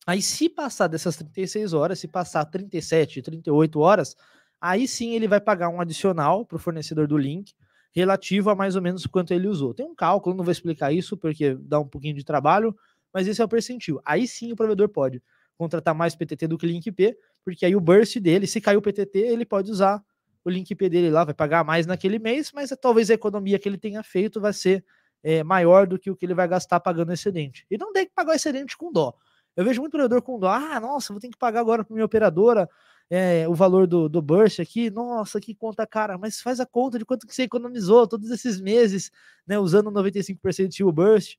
Aí, 0.07 0.23
se 0.23 0.49
passar 0.49 0.87
dessas 0.87 1.17
36 1.17 1.73
horas, 1.73 1.99
se 1.99 2.07
passar 2.07 2.45
37, 2.45 3.23
38 3.23 3.81
horas, 3.81 4.17
aí 4.61 4.87
sim 4.87 5.15
ele 5.15 5.27
vai 5.27 5.41
pagar 5.41 5.69
um 5.69 5.81
adicional 5.81 6.45
para 6.45 6.57
o 6.57 6.61
fornecedor 6.61 7.09
do 7.09 7.19
link, 7.19 7.55
relativo 7.97 8.51
a 8.51 8.55
mais 8.55 8.77
ou 8.77 8.83
menos 8.83 9.07
quanto 9.07 9.33
ele 9.33 9.49
usou. 9.49 9.73
Tem 9.73 9.87
um 9.87 9.95
cálculo, 9.95 10.37
não 10.37 10.45
vou 10.45 10.53
explicar 10.53 10.93
isso 10.93 11.17
porque 11.17 11.55
dá 11.55 11.81
um 11.81 11.89
pouquinho 11.89 12.15
de 12.15 12.23
trabalho, 12.23 12.77
mas 13.13 13.27
esse 13.27 13.41
é 13.41 13.45
o 13.45 13.49
percentil. 13.49 13.99
Aí 14.05 14.29
sim 14.29 14.53
o 14.53 14.57
provedor 14.57 14.91
pode 14.91 15.23
contratar 15.57 15.95
mais 15.95 16.15
PTT 16.15 16.47
do 16.47 16.59
que 16.59 16.67
link 16.67 16.87
IP, 16.87 17.17
porque 17.43 17.65
aí 17.65 17.75
o 17.75 17.81
burst 17.81 18.19
dele, 18.19 18.47
se 18.47 18.61
caiu 18.61 18.81
o 18.81 18.83
PTT, 18.83 19.19
ele 19.19 19.47
pode 19.47 19.71
usar 19.71 20.05
o 20.45 20.51
link 20.51 20.71
IP 20.71 20.91
dele 20.91 21.09
lá, 21.09 21.25
vai 21.25 21.33
pagar 21.33 21.65
mais 21.65 21.87
naquele 21.87 22.19
mês, 22.19 22.53
mas 22.53 22.71
talvez 22.79 23.11
a 23.11 23.15
economia 23.15 23.59
que 23.59 23.67
ele 23.67 23.79
tenha 23.79 24.03
feito 24.03 24.39
vai 24.43 24.53
ser 24.53 24.85
é, 25.23 25.43
maior 25.43 25.87
do 25.87 25.99
que 25.99 26.11
o 26.11 26.15
que 26.15 26.27
ele 26.27 26.35
vai 26.35 26.47
gastar 26.47 26.79
pagando 26.81 27.15
excedente. 27.15 27.67
E 27.71 27.79
não 27.79 27.95
tem 27.95 28.05
que 28.05 28.13
pagar 28.15 28.33
o 28.33 28.35
excedente 28.35 28.77
com 28.77 28.93
dó. 28.93 29.15
Eu 29.57 29.65
vejo 29.65 29.81
muito 29.81 29.95
operador 29.95 30.21
com 30.21 30.39
dó, 30.39 30.49
ah, 30.49 30.79
nossa, 30.79 31.15
vou 31.15 31.21
ter 31.21 31.31
que 31.31 31.39
pagar 31.39 31.61
agora 31.61 31.83
para 31.83 31.95
minha 31.95 32.05
operadora 32.05 32.69
é, 33.09 33.49
o 33.49 33.55
valor 33.55 33.87
do, 33.87 34.09
do 34.09 34.21
burst 34.21 34.61
aqui, 34.61 34.91
nossa, 34.91 35.41
que 35.41 35.55
conta 35.55 35.87
cara, 35.87 36.19
mas 36.19 36.41
faz 36.41 36.59
a 36.61 36.67
conta 36.67 36.99
de 36.99 37.05
quanto 37.05 37.27
que 37.27 37.35
você 37.35 37.45
economizou 37.45 38.07
todos 38.07 38.31
esses 38.31 38.61
meses, 38.61 39.11
né, 39.47 39.59
usando 39.59 39.91
95% 39.91 40.69
de 40.69 40.85
burst. 40.85 41.37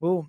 Ou, 0.00 0.26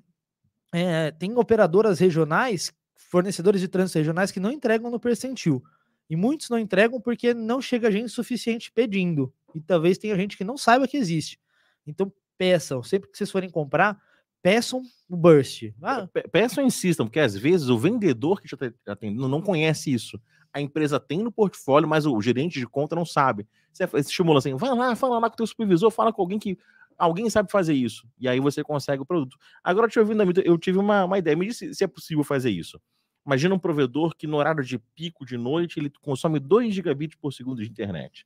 é, 0.74 1.12
tem 1.12 1.36
operadoras 1.38 2.00
regionais 2.00 2.72
fornecedores 3.10 3.60
de 3.60 3.68
trânsito 3.68 4.00
regionais 4.00 4.32
que 4.32 4.40
não 4.40 4.52
entregam 4.52 4.90
no 4.90 5.00
percentil. 5.00 5.62
E 6.10 6.16
muitos 6.16 6.50
não 6.50 6.58
entregam 6.58 7.00
porque 7.00 7.34
não 7.34 7.62
chega 7.62 7.92
gente 7.92 8.10
suficiente 8.10 8.72
pedindo. 8.72 9.34
E 9.54 9.60
talvez 9.60 9.98
tenha 9.98 10.16
gente 10.16 10.38
que 10.38 10.44
não 10.44 10.58
saiba 10.58 10.88
que 10.88 10.98
existe. 10.98 11.40
Então, 11.86 12.12
peçam. 12.38 12.82
Sempre 12.84 13.10
que 13.10 13.18
vocês 13.18 13.32
forem 13.32 13.50
comprar, 13.50 14.02
peçam 14.42 14.82
o 15.10 15.18
burst. 15.18 15.74
Ah, 15.82 16.08
peçam 16.32 16.64
e 16.64 16.68
insistam, 16.68 17.06
porque 17.06 17.20
às 17.20 17.36
vezes 17.36 17.68
o 17.68 17.78
vendedor 17.78 18.42
que 18.42 18.54
está 18.54 18.72
atendendo 18.88 19.28
não 19.28 19.42
conhece 19.42 19.92
isso. 19.92 20.20
A 20.54 20.62
empresa 20.62 21.00
tem 21.00 21.20
no 21.20 21.32
portfólio, 21.32 21.88
mas 21.88 22.06
o 22.06 22.22
gerente 22.22 22.60
de 22.60 22.68
conta 22.68 22.96
não 22.96 23.06
sabe. 23.06 23.48
Você 23.72 23.88
estimula 23.98 24.40
assim, 24.40 24.56
vai 24.56 24.76
lá, 24.76 24.96
fala 24.96 25.20
lá 25.20 25.30
com 25.30 25.34
o 25.34 25.38
teu 25.38 25.48
supervisor, 25.48 25.90
fala 25.92 26.12
com 26.12 26.22
alguém 26.22 26.38
que 26.38 26.58
alguém 26.98 27.30
sabe 27.30 27.52
fazer 27.52 27.74
isso. 27.74 28.08
E 28.20 28.28
aí 28.28 28.40
você 28.40 28.64
consegue 28.64 29.02
o 29.02 29.06
produto. 29.06 29.38
Agora, 29.64 29.88
te 29.88 30.00
ouvindo, 30.00 30.24
eu 30.44 30.58
tive 30.58 30.78
uma, 30.78 31.06
uma 31.06 31.18
ideia. 31.18 31.36
Me 31.36 31.48
disse 31.48 31.74
se 31.74 31.84
é 31.84 31.88
possível 31.88 32.24
fazer 32.24 32.52
isso. 32.52 32.80
Imagina 33.26 33.56
um 33.56 33.60
provedor 33.60 34.16
que 34.16 34.28
no 34.28 34.38
horário 34.38 34.64
de 34.64 34.80
pico 34.80 35.26
de 35.26 35.38
noite 35.38 35.80
ele 35.80 35.92
consome 36.02 36.40
2 36.40 36.74
gigabits 36.74 37.18
por 37.20 37.32
segundo 37.32 37.62
de 37.62 37.70
internet. 37.70 38.26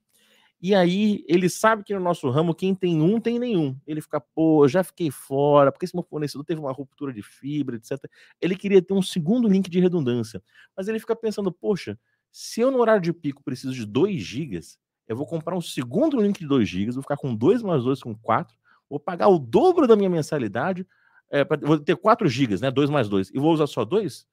E 0.62 0.74
aí 0.74 1.24
ele 1.28 1.50
sabe 1.50 1.84
que 1.84 1.94
no 1.94 2.00
nosso 2.00 2.30
ramo 2.30 2.56
quem 2.56 2.74
tem 2.74 3.02
um 3.02 3.20
tem 3.20 3.38
nenhum. 3.38 3.78
Ele 3.86 4.02
fica, 4.02 4.22
pô, 4.22 4.68
já 4.68 4.84
fiquei 4.84 5.12
fora, 5.12 5.72
porque 5.72 5.86
esse 5.86 5.96
meu 5.96 6.04
fornecedor 6.04 6.46
teve 6.46 6.62
uma 6.62 6.72
ruptura 6.72 7.14
de 7.14 7.22
fibra, 7.22 7.76
etc. 7.76 8.00
Ele 8.42 8.56
queria 8.56 8.82
ter 8.82 8.94
um 8.94 9.02
segundo 9.02 9.50
link 9.50 9.70
de 9.70 9.80
redundância. 9.80 10.42
Mas 10.76 10.88
ele 10.88 10.98
fica 10.98 11.16
pensando, 11.16 11.52
poxa, 11.52 12.00
se 12.38 12.60
eu 12.60 12.70
no 12.70 12.80
horário 12.80 13.02
de 13.02 13.14
pico 13.14 13.42
preciso 13.42 13.74
de 13.74 13.86
2 13.86 14.22
gigas, 14.22 14.78
eu 15.08 15.16
vou 15.16 15.26
comprar 15.26 15.56
um 15.56 15.62
segundo 15.62 16.20
link 16.20 16.40
de 16.40 16.46
2 16.46 16.68
gigas, 16.68 16.96
vou 16.96 17.02
ficar 17.02 17.16
com 17.16 17.34
2 17.34 17.64
mais 17.64 17.82
2 17.86 18.04
com 18.04 18.14
4, 18.14 18.54
vou 18.90 19.00
pagar 19.00 19.30
o 19.30 19.40
dobro 19.40 19.88
da 19.88 19.96
minha 19.96 20.10
mensalidade, 20.10 20.86
é, 21.32 21.46
pra, 21.46 21.56
vou 21.56 21.80
ter 21.80 21.96
4 21.96 22.28
gigas, 22.28 22.60
né? 22.60 22.70
2 22.70 22.90
mais 22.90 23.08
2, 23.08 23.30
e 23.34 23.40
vou 23.40 23.54
usar 23.54 23.68
só 23.68 23.86
2? 23.86 24.28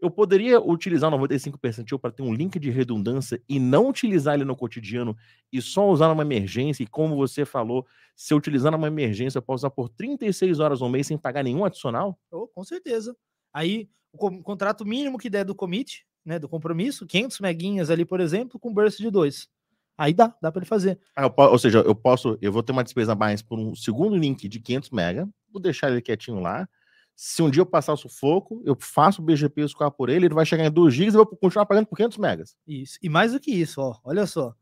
Eu 0.00 0.10
poderia 0.10 0.58
utilizar 0.58 1.12
o 1.12 1.18
95% 1.18 1.98
para 1.98 2.10
ter 2.10 2.22
um 2.22 2.32
link 2.32 2.58
de 2.58 2.70
redundância 2.70 3.42
e 3.46 3.60
não 3.60 3.86
utilizar 3.90 4.34
ele 4.34 4.46
no 4.46 4.56
cotidiano 4.56 5.14
e 5.52 5.60
só 5.60 5.90
usar 5.90 6.08
numa 6.08 6.22
emergência. 6.22 6.82
E 6.82 6.86
como 6.86 7.16
você 7.16 7.44
falou, 7.44 7.86
se 8.14 8.32
eu 8.32 8.38
utilizar 8.38 8.72
numa 8.72 8.86
emergência, 8.86 9.36
eu 9.36 9.42
posso 9.42 9.66
usar 9.66 9.70
por 9.70 9.90
36 9.90 10.58
horas 10.58 10.80
ao 10.80 10.88
mês 10.88 11.06
sem 11.06 11.18
pagar 11.18 11.44
nenhum 11.44 11.66
adicional? 11.66 12.18
Oh, 12.30 12.48
com 12.48 12.64
certeza. 12.64 13.14
Aí, 13.52 13.90
o 14.10 14.42
contrato 14.42 14.86
mínimo 14.86 15.18
que 15.18 15.28
der 15.28 15.44
do 15.44 15.54
commit, 15.54 16.05
né, 16.26 16.38
do 16.38 16.48
compromisso, 16.48 17.06
500 17.06 17.40
meguinhas 17.40 17.88
ali, 17.88 18.04
por 18.04 18.20
exemplo, 18.20 18.58
com 18.58 18.74
burst 18.74 18.98
de 18.98 19.10
2. 19.10 19.48
Aí 19.96 20.12
dá, 20.12 20.34
dá 20.42 20.52
para 20.52 20.60
ele 20.60 20.68
fazer. 20.68 20.98
Ah, 21.14 21.26
ou 21.26 21.58
seja, 21.58 21.78
eu 21.78 21.94
posso, 21.94 22.36
eu 22.42 22.52
vou 22.52 22.62
ter 22.62 22.72
uma 22.72 22.84
despesa 22.84 23.14
mais 23.14 23.40
por 23.40 23.58
um 23.58 23.74
segundo 23.74 24.16
link 24.16 24.46
de 24.48 24.60
500 24.60 24.90
mega, 24.90 25.28
vou 25.50 25.62
deixar 25.62 25.90
ele 25.90 26.02
quietinho 26.02 26.40
lá, 26.40 26.68
se 27.14 27.42
um 27.42 27.48
dia 27.48 27.62
eu 27.62 27.66
passar 27.66 27.94
o 27.94 27.96
sufoco, 27.96 28.60
eu 28.64 28.76
faço 28.78 29.22
o 29.22 29.24
BGP 29.24 29.62
escoar 29.62 29.90
por 29.90 30.10
ele, 30.10 30.26
ele 30.26 30.34
vai 30.34 30.44
chegar 30.44 30.66
em 30.66 30.70
2 30.70 30.92
GB 30.92 31.10
e 31.10 31.14
eu 31.14 31.24
vou 31.24 31.26
continuar 31.26 31.64
pagando 31.64 31.86
por 31.86 31.96
500 31.96 32.18
megas. 32.18 32.56
Isso. 32.66 32.98
E 33.02 33.08
mais 33.08 33.32
do 33.32 33.40
que 33.40 33.50
isso, 33.50 33.80
ó, 33.80 33.98
olha 34.04 34.26
só. 34.26 34.54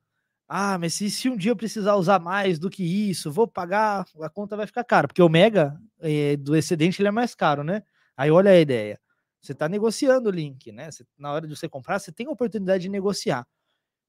Ah, 0.48 0.78
mas 0.78 0.94
se, 0.94 1.10
se 1.10 1.28
um 1.28 1.36
dia 1.36 1.50
eu 1.50 1.56
precisar 1.56 1.96
usar 1.96 2.20
mais 2.20 2.58
do 2.58 2.70
que 2.70 2.84
isso, 3.10 3.32
vou 3.32 3.48
pagar, 3.48 4.06
a 4.20 4.28
conta 4.28 4.56
vai 4.56 4.66
ficar 4.66 4.84
cara, 4.84 5.08
porque 5.08 5.22
o 5.22 5.28
mega 5.28 5.76
é, 6.00 6.36
do 6.36 6.54
excedente 6.54 7.02
ele 7.02 7.08
é 7.08 7.10
mais 7.10 7.34
caro, 7.34 7.64
né? 7.64 7.82
Aí 8.16 8.30
olha 8.30 8.52
a 8.52 8.60
ideia. 8.60 9.00
Você 9.44 9.52
está 9.52 9.68
negociando 9.68 10.30
o 10.30 10.32
link, 10.32 10.72
né? 10.72 10.90
Você, 10.90 11.04
na 11.18 11.30
hora 11.30 11.46
de 11.46 11.54
você 11.54 11.68
comprar, 11.68 11.98
você 11.98 12.10
tem 12.10 12.26
a 12.26 12.30
oportunidade 12.30 12.84
de 12.84 12.88
negociar. 12.88 13.46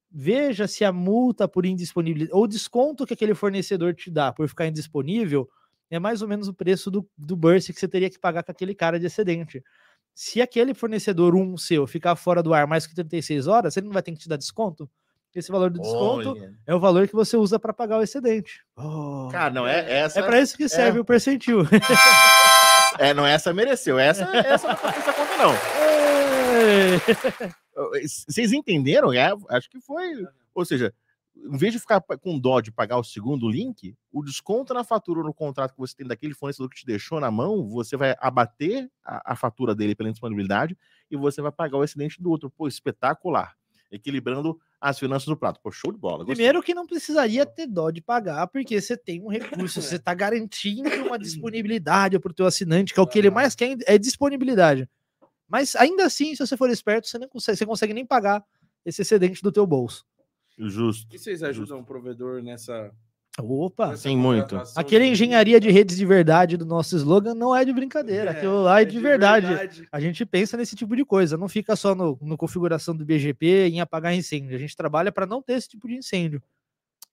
Veja 0.09 0.65
se 0.65 0.85
a 0.85 0.93
multa 0.93 1.45
por 1.45 1.65
indisponibilidade 1.65 2.33
ou 2.33 2.47
desconto 2.47 3.05
que 3.05 3.13
aquele 3.13 3.35
fornecedor 3.35 3.93
te 3.93 4.09
dá 4.09 4.31
por 4.31 4.47
ficar 4.47 4.67
indisponível 4.67 5.49
é 5.89 5.99
mais 5.99 6.21
ou 6.21 6.27
menos 6.27 6.47
o 6.47 6.53
preço 6.53 6.89
do, 6.89 7.05
do 7.17 7.35
burst 7.35 7.73
que 7.73 7.79
você 7.79 7.87
teria 7.87 8.09
que 8.09 8.17
pagar 8.17 8.43
com 8.43 8.51
aquele 8.51 8.73
cara 8.73 8.97
de 8.97 9.07
excedente. 9.07 9.61
Se 10.13 10.41
aquele 10.41 10.73
fornecedor 10.73 11.35
um 11.35 11.57
seu 11.57 11.85
ficar 11.85 12.15
fora 12.15 12.41
do 12.41 12.53
ar 12.53 12.65
mais 12.65 12.87
que 12.87 12.95
36 12.95 13.47
horas, 13.47 13.75
ele 13.75 13.87
não 13.87 13.93
vai 13.93 14.01
ter 14.01 14.13
que 14.13 14.19
te 14.19 14.29
dar 14.29 14.37
desconto? 14.37 14.89
Esse 15.33 15.51
valor 15.51 15.69
do 15.69 15.81
desconto 15.81 16.29
Olha. 16.29 16.53
é 16.65 16.73
o 16.73 16.79
valor 16.79 17.09
que 17.09 17.13
você 17.13 17.35
usa 17.35 17.59
para 17.59 17.73
pagar 17.73 17.97
o 17.97 18.01
excedente. 18.01 18.63
Oh, 18.77 19.27
cara, 19.29 19.53
não 19.53 19.67
é 19.67 19.99
essa. 19.99 20.21
É 20.21 20.23
para 20.23 20.39
isso 20.39 20.55
que 20.55 20.69
serve 20.69 20.97
é. 20.97 21.01
o 21.01 21.05
percentil. 21.05 21.63
É, 22.97 23.13
não 23.13 23.25
essa 23.25 23.53
mereceu. 23.53 23.99
Essa, 23.99 24.23
essa 24.35 24.71
essa 24.71 25.13
conta, 25.35 25.43
não. 25.43 25.53
Vocês 28.27 28.53
entenderam? 28.53 29.13
É, 29.13 29.33
acho 29.49 29.69
que 29.69 29.79
foi. 29.81 30.25
Ou 30.53 30.65
seja, 30.65 30.93
em 31.35 31.57
vez 31.57 31.73
de 31.73 31.79
ficar 31.79 32.01
com 32.01 32.39
dó 32.39 32.61
de 32.61 32.71
pagar 32.71 32.97
o 32.97 33.03
segundo 33.03 33.49
link, 33.49 33.93
o 34.11 34.23
desconto 34.23 34.73
na 34.73 34.83
fatura 34.83 35.21
no 35.21 35.33
contrato 35.33 35.73
que 35.73 35.79
você 35.79 35.95
tem 35.95 36.07
daquele 36.07 36.33
fornecedor 36.33 36.69
que 36.69 36.77
te 36.77 36.85
deixou 36.85 37.19
na 37.19 37.29
mão, 37.29 37.67
você 37.67 37.97
vai 37.97 38.15
abater 38.19 38.89
a, 39.03 39.33
a 39.33 39.35
fatura 39.35 39.75
dele 39.75 39.95
pela 39.95 40.09
disponibilidade 40.09 40.77
e 41.11 41.17
você 41.17 41.41
vai 41.41 41.51
pagar 41.51 41.77
o 41.77 41.83
excedente 41.83 42.21
do 42.21 42.29
outro. 42.29 42.49
Pô, 42.49 42.67
espetacular. 42.67 43.53
Equilibrando 43.91 44.59
as 44.81 44.97
finanças 44.97 45.27
do 45.27 45.37
prato. 45.37 45.59
Pô, 45.61 45.71
show 45.71 45.91
de 45.91 45.97
bola. 45.97 46.17
Gostei. 46.17 46.35
Primeiro 46.35 46.61
que 46.61 46.73
não 46.73 46.87
precisaria 46.87 47.45
ter 47.45 47.67
dó 47.67 47.91
de 47.91 48.01
pagar, 48.01 48.47
porque 48.47 48.79
você 48.81 48.97
tem 48.97 49.21
um 49.21 49.27
recurso, 49.27 49.81
você 49.81 49.95
está 49.95 50.13
garantindo 50.13 50.89
uma 51.05 51.19
disponibilidade 51.19 52.19
para 52.19 52.31
o 52.31 52.33
teu 52.33 52.45
assinante, 52.45 52.93
que 52.93 52.99
é 52.99 53.03
o 53.03 53.07
que 53.07 53.19
ele 53.19 53.29
mais 53.29 53.55
quer, 53.55 53.77
é 53.85 53.97
disponibilidade. 53.97 54.89
Mas 55.55 55.73
ainda 55.77 56.05
assim, 56.05 56.35
se 56.35 56.45
você 56.45 56.57
for 56.57 56.69
esperto, 56.69 57.07
você 57.07 57.17
não 57.17 57.29
consegue, 57.29 57.57
você 57.57 57.65
consegue 57.65 57.93
nem 57.93 58.05
pagar 58.05 58.43
esse 58.85 59.01
excedente 59.01 59.41
do 59.41 59.53
teu 59.53 59.65
bolso. 59.65 60.05
Justo. 60.57 61.15
E 61.15 61.17
vocês 61.17 61.41
ajudam 61.43 61.79
o 61.79 61.85
provedor 61.85 62.43
nessa. 62.43 62.91
Opa! 63.39 63.95
Sim, 63.95 64.17
muito. 64.17 64.61
Aquele 64.75 65.05
engenharia 65.05 65.57
de 65.57 65.71
redes 65.71 65.95
de 65.95 66.05
verdade 66.05 66.57
do 66.57 66.65
nosso 66.65 66.97
slogan 66.97 67.33
não 67.33 67.55
é 67.55 67.63
de 67.63 67.71
brincadeira. 67.71 68.31
É, 68.31 68.33
aquilo 68.35 68.63
lá 68.63 68.79
é, 68.79 68.81
é 68.81 68.85
de, 68.85 68.91
de 68.91 68.99
verdade. 68.99 69.47
verdade. 69.47 69.87
A 69.89 70.01
gente 70.01 70.25
pensa 70.25 70.57
nesse 70.57 70.75
tipo 70.75 70.93
de 70.93 71.05
coisa. 71.05 71.37
Não 71.37 71.47
fica 71.47 71.73
só 71.77 71.95
no, 71.95 72.19
no 72.21 72.35
configuração 72.35 72.93
do 72.93 73.05
BGP 73.05 73.69
em 73.69 73.79
apagar 73.79 74.13
incêndio. 74.13 74.57
A 74.57 74.59
gente 74.59 74.75
trabalha 74.75 75.09
para 75.09 75.25
não 75.25 75.41
ter 75.41 75.53
esse 75.53 75.69
tipo 75.69 75.87
de 75.87 75.95
incêndio. 75.95 76.43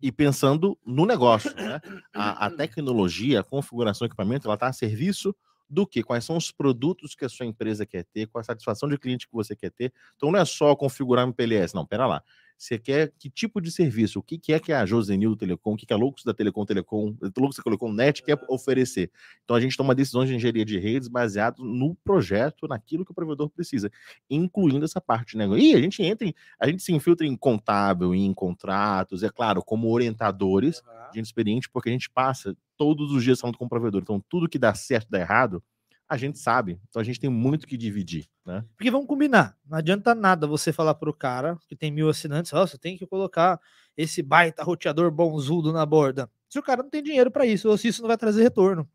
E 0.02 0.10
pensando 0.10 0.77
no 0.85 1.06
negócio, 1.06 1.55
né? 1.55 1.81
A, 2.12 2.47
a 2.47 2.51
tecnologia, 2.51 3.39
a 3.39 3.44
configuração 3.44 4.05
do 4.05 4.10
equipamento, 4.10 4.48
ela 4.48 4.55
está 4.55 4.66
a 4.66 4.73
serviço 4.73 5.32
do 5.72 5.86
que? 5.86 6.02
Quais 6.02 6.24
são 6.24 6.36
os 6.36 6.50
produtos 6.50 7.14
que 7.14 7.24
a 7.24 7.28
sua 7.28 7.46
empresa 7.46 7.86
quer 7.86 8.04
ter, 8.04 8.26
qual 8.26 8.40
a 8.40 8.44
satisfação 8.44 8.88
de 8.88 8.98
cliente 8.98 9.26
que 9.26 9.32
você 9.32 9.56
quer 9.56 9.70
ter. 9.70 9.92
Então 10.16 10.30
não 10.30 10.38
é 10.38 10.44
só 10.44 10.76
configurar 10.76 11.26
um 11.26 11.32
PLS, 11.32 11.74
não, 11.74 11.86
pera 11.86 12.06
lá. 12.06 12.22
Você 12.62 12.78
quer 12.78 13.12
que 13.18 13.28
tipo 13.28 13.60
de 13.60 13.72
serviço? 13.72 14.20
O 14.20 14.22
que, 14.22 14.39
que 14.39 14.52
é 14.52 14.60
que 14.60 14.72
a 14.72 14.86
Josenil 14.86 15.30
do 15.30 15.36
Telecom, 15.36 15.72
o 15.72 15.76
que, 15.76 15.84
que 15.84 15.93
a 15.93 15.97
Loucos 15.97 16.22
da 16.22 16.32
Telecom 16.32 16.64
Telecom, 16.64 17.12
Loucos 17.36 17.56
da 17.56 17.62
Telecom 17.64 17.93
Net 17.93 18.22
quer 18.22 18.39
oferecer? 18.48 19.10
Então 19.43 19.56
a 19.56 19.60
gente 19.60 19.76
toma 19.76 19.97
decisões 19.97 20.28
de 20.28 20.36
engenharia 20.36 20.64
de 20.64 20.78
redes 20.78 21.09
baseado 21.09 21.64
no 21.64 21.97
projeto, 22.05 22.68
naquilo 22.68 23.05
que 23.05 23.10
o 23.10 23.14
provedor 23.14 23.51
precisa, 23.51 23.90
incluindo 24.30 24.84
essa 24.84 25.01
parte 25.01 25.32
de 25.32 25.39
negócio. 25.39 25.60
E 25.60 25.74
a 25.74 25.80
gente 25.80 26.05
entra 26.05 26.24
em, 26.24 26.32
a 26.60 26.68
gente 26.68 26.84
se 26.84 26.93
infiltra 26.93 27.26
em 27.26 27.36
contábil, 27.36 28.14
em 28.14 28.32
contratos, 28.32 29.24
é 29.24 29.28
claro, 29.28 29.60
como 29.60 29.90
orientadores, 29.90 30.82
uhum. 30.86 31.14
gente 31.16 31.26
experiente, 31.26 31.68
porque 31.68 31.89
a 31.89 31.93
gente 31.93 32.09
passa 32.09 32.56
todos 32.76 33.10
os 33.10 33.24
dias 33.24 33.40
falando 33.40 33.59
com 33.59 33.64
o 33.64 33.68
provedor. 33.68 34.02
Então 34.02 34.22
tudo 34.28 34.48
que 34.48 34.56
dá 34.56 34.72
certo, 34.72 35.10
dá 35.10 35.18
errado, 35.18 35.60
a 36.08 36.16
gente 36.16 36.38
sabe. 36.38 36.80
Então 36.88 37.00
a 37.00 37.04
gente 37.04 37.20
tem 37.20 37.30
muito 37.30 37.66
que 37.66 37.76
dividir, 37.76 38.28
né? 38.44 38.64
Porque 38.76 38.90
vamos 38.90 39.06
combinar, 39.06 39.56
não 39.64 39.78
adianta 39.78 40.14
nada 40.14 40.46
você 40.46 40.72
falar 40.72 40.94
para 40.94 41.08
o 41.08 41.14
cara 41.14 41.58
que 41.68 41.76
tem 41.76 41.90
mil 41.90 42.08
assinantes, 42.08 42.52
ó, 42.52 42.62
oh, 42.62 42.66
você 42.66 42.78
tem 42.78 42.96
que 42.96 43.06
colocar 43.06 43.60
esse 43.96 44.22
baita 44.22 44.62
roteador 44.62 45.10
bonzudo 45.10 45.72
na 45.72 45.84
borda. 45.86 46.30
Se 46.48 46.58
o 46.58 46.62
cara 46.62 46.82
não 46.82 46.90
tem 46.90 47.02
dinheiro 47.02 47.30
para 47.30 47.46
isso, 47.46 47.68
ou 47.68 47.78
se 47.78 47.88
isso 47.88 48.02
não 48.02 48.08
vai 48.08 48.18
trazer 48.18 48.42
retorno. 48.42 48.88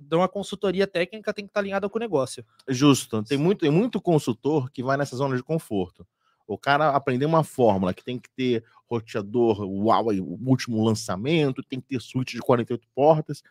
Então 0.00 0.22
a 0.22 0.28
consultoria 0.28 0.86
técnica 0.86 1.32
tem 1.32 1.44
que 1.44 1.50
estar 1.50 1.60
alinhada 1.60 1.88
com 1.88 1.98
o 1.98 2.00
negócio. 2.00 2.44
Justo. 2.68 3.22
Tem 3.22 3.38
muito, 3.38 3.60
tem 3.60 3.70
muito 3.70 4.00
consultor 4.00 4.70
que 4.70 4.82
vai 4.82 4.96
nessa 4.96 5.16
zona 5.16 5.36
de 5.36 5.42
conforto. 5.42 6.06
O 6.46 6.58
cara 6.58 6.90
aprender 6.90 7.24
uma 7.24 7.44
fórmula 7.44 7.94
que 7.94 8.04
tem 8.04 8.18
que 8.18 8.28
ter 8.30 8.64
roteador 8.86 9.60
Huawei, 9.60 10.20
o 10.20 10.38
último 10.44 10.84
lançamento, 10.84 11.62
tem 11.62 11.80
que 11.80 11.86
ter 11.88 12.00
suíte 12.00 12.36
de 12.36 12.42
48 12.42 12.86
portas, 12.94 13.42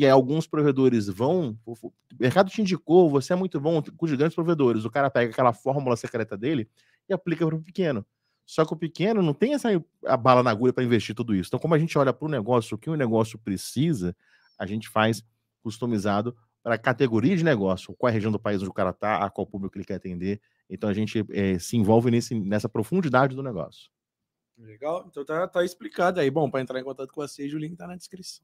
e 0.00 0.04
aí 0.06 0.10
alguns 0.10 0.46
provedores 0.46 1.08
vão, 1.08 1.58
o 1.66 1.92
mercado 2.18 2.50
te 2.50 2.62
indicou, 2.62 3.10
você 3.10 3.34
é 3.34 3.36
muito 3.36 3.60
bom 3.60 3.82
com 3.82 4.06
os 4.06 4.12
grandes 4.14 4.34
provedores, 4.34 4.86
o 4.86 4.90
cara 4.90 5.10
pega 5.10 5.30
aquela 5.30 5.52
fórmula 5.52 5.94
secreta 5.94 6.38
dele 6.38 6.66
e 7.06 7.12
aplica 7.12 7.44
para 7.46 7.54
o 7.54 7.62
pequeno. 7.62 8.02
Só 8.46 8.64
que 8.64 8.72
o 8.72 8.76
pequeno 8.76 9.20
não 9.20 9.34
tem 9.34 9.52
essa 9.52 9.68
a 10.06 10.16
bala 10.16 10.42
na 10.42 10.50
agulha 10.50 10.72
para 10.72 10.82
investir 10.82 11.14
tudo 11.14 11.34
isso. 11.34 11.48
Então, 11.50 11.60
como 11.60 11.74
a 11.74 11.78
gente 11.78 11.98
olha 11.98 12.14
para 12.14 12.24
o 12.24 12.30
negócio, 12.30 12.76
o 12.76 12.78
que 12.78 12.88
o 12.88 12.96
negócio 12.96 13.38
precisa, 13.38 14.16
a 14.58 14.64
gente 14.64 14.88
faz 14.88 15.22
customizado 15.62 16.34
para 16.62 16.76
a 16.76 16.78
categoria 16.78 17.36
de 17.36 17.44
negócio, 17.44 17.94
qual 17.94 18.08
é 18.08 18.10
a 18.10 18.14
região 18.14 18.32
do 18.32 18.40
país 18.40 18.62
onde 18.62 18.70
o 18.70 18.74
cara 18.74 18.88
está, 18.88 19.18
a 19.22 19.28
qual 19.28 19.46
público 19.46 19.76
ele 19.76 19.84
quer 19.84 19.96
atender. 19.96 20.40
Então 20.70 20.88
a 20.88 20.94
gente 20.94 21.22
é, 21.28 21.58
se 21.58 21.76
envolve 21.76 22.10
nesse, 22.10 22.34
nessa 22.40 22.70
profundidade 22.70 23.36
do 23.36 23.42
negócio. 23.42 23.90
Legal, 24.56 25.06
então 25.10 25.26
tá, 25.26 25.46
tá 25.46 25.62
explicado 25.62 26.20
aí. 26.20 26.30
Bom, 26.30 26.50
para 26.50 26.62
entrar 26.62 26.80
em 26.80 26.84
contato 26.84 27.12
com 27.12 27.20
a 27.20 27.28
Sage, 27.28 27.54
o 27.54 27.58
link 27.58 27.76
tá 27.76 27.86
na 27.86 27.96
descrição. 27.96 28.42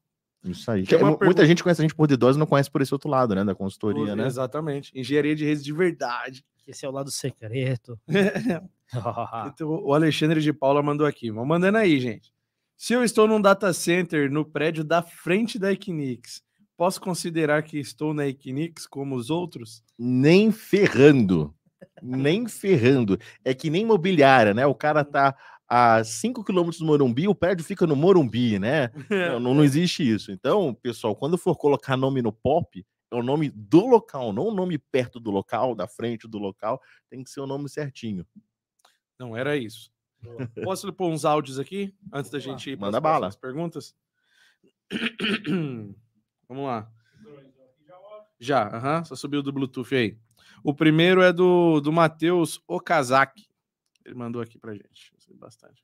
Isso 0.51 0.69
aí. 0.69 0.85
É, 0.89 0.97
muita 0.97 1.17
pergunta... 1.17 1.45
gente 1.45 1.63
conhece 1.63 1.81
a 1.81 1.83
gente 1.83 1.95
por 1.95 2.09
idosos 2.09 2.35
e 2.35 2.39
não 2.39 2.45
conhece 2.45 2.69
por 2.69 2.81
esse 2.81 2.93
outro 2.93 3.09
lado, 3.09 3.35
né? 3.35 3.43
Da 3.43 3.55
consultoria, 3.55 4.15
né? 4.15 4.25
Exatamente. 4.25 4.91
Engenharia 4.97 5.35
de 5.35 5.45
redes 5.45 5.63
de 5.63 5.73
verdade. 5.73 6.43
Esse 6.67 6.85
é 6.85 6.89
o 6.89 6.91
lado 6.91 7.09
secreto. 7.09 7.97
então, 9.47 9.69
o 9.69 9.93
Alexandre 9.93 10.41
de 10.41 10.51
Paula 10.51 10.83
mandou 10.83 11.07
aqui. 11.07 11.31
Vamos 11.31 11.47
mandando 11.47 11.77
aí, 11.77 11.99
gente. 11.99 12.33
Se 12.75 12.93
eu 12.93 13.03
estou 13.03 13.27
num 13.27 13.41
data 13.41 13.71
center 13.73 14.29
no 14.31 14.45
prédio 14.45 14.83
da 14.83 15.01
frente 15.01 15.57
da 15.57 15.71
Equinix, 15.71 16.43
posso 16.75 17.01
considerar 17.01 17.63
que 17.63 17.79
estou 17.79 18.13
na 18.13 18.27
Equinix 18.27 18.85
como 18.85 19.15
os 19.15 19.29
outros? 19.29 19.81
Nem 19.97 20.51
ferrando. 20.51 21.55
nem 22.03 22.47
ferrando. 22.47 23.17
É 23.43 23.53
que 23.53 23.69
nem 23.69 23.83
imobiliária, 23.83 24.53
né? 24.53 24.65
O 24.65 24.75
cara 24.75 25.03
tá 25.03 25.35
a 25.67 26.03
5 26.03 26.43
quilômetros 26.43 26.79
do 26.79 26.85
Morumbi, 26.85 27.27
o 27.27 27.35
prédio 27.35 27.65
fica 27.65 27.85
no 27.85 27.95
Morumbi, 27.95 28.57
né? 28.57 28.89
Não, 29.39 29.39
não, 29.53 29.63
existe 29.63 30.07
isso. 30.07 30.31
Então, 30.31 30.73
pessoal, 30.73 31.15
quando 31.15 31.37
for 31.37 31.55
colocar 31.57 31.97
nome 31.97 32.21
no 32.21 32.31
POP, 32.31 32.85
é 33.11 33.15
o 33.15 33.23
nome 33.23 33.49
do 33.49 33.85
local, 33.85 34.33
não 34.33 34.47
o 34.47 34.53
nome 34.53 34.77
perto 34.77 35.19
do 35.19 35.31
local, 35.31 35.73
da 35.75 35.87
frente 35.87 36.27
do 36.27 36.37
local, 36.37 36.81
tem 37.09 37.23
que 37.23 37.29
ser 37.29 37.39
o 37.39 37.47
nome 37.47 37.69
certinho. 37.69 38.25
Não 39.19 39.35
era 39.35 39.55
isso. 39.55 39.91
Posso 40.63 40.91
pôr 40.91 41.09
uns 41.09 41.25
áudios 41.25 41.59
aqui 41.59 41.93
antes 42.11 42.31
da 42.31 42.39
gente 42.39 42.69
ir 42.69 42.77
Manda 42.77 43.01
pras 43.01 43.19
bala. 43.19 43.31
perguntas? 43.39 43.95
Vamos 46.47 46.65
lá. 46.65 46.91
Já, 48.39 48.67
aham, 48.67 49.03
só 49.03 49.15
subiu 49.15 49.41
do 49.41 49.51
Bluetooth 49.51 49.95
aí. 49.95 50.17
O 50.63 50.73
primeiro 50.73 51.21
é 51.21 51.33
do, 51.33 51.79
do 51.81 51.91
Matheus 51.91 52.61
Okazaki. 52.67 53.47
Ele 54.05 54.15
mandou 54.15 54.41
aqui 54.41 54.57
pra 54.57 54.73
gente. 54.73 55.11
Gostei 55.27 55.35
Bastante. 55.37 55.83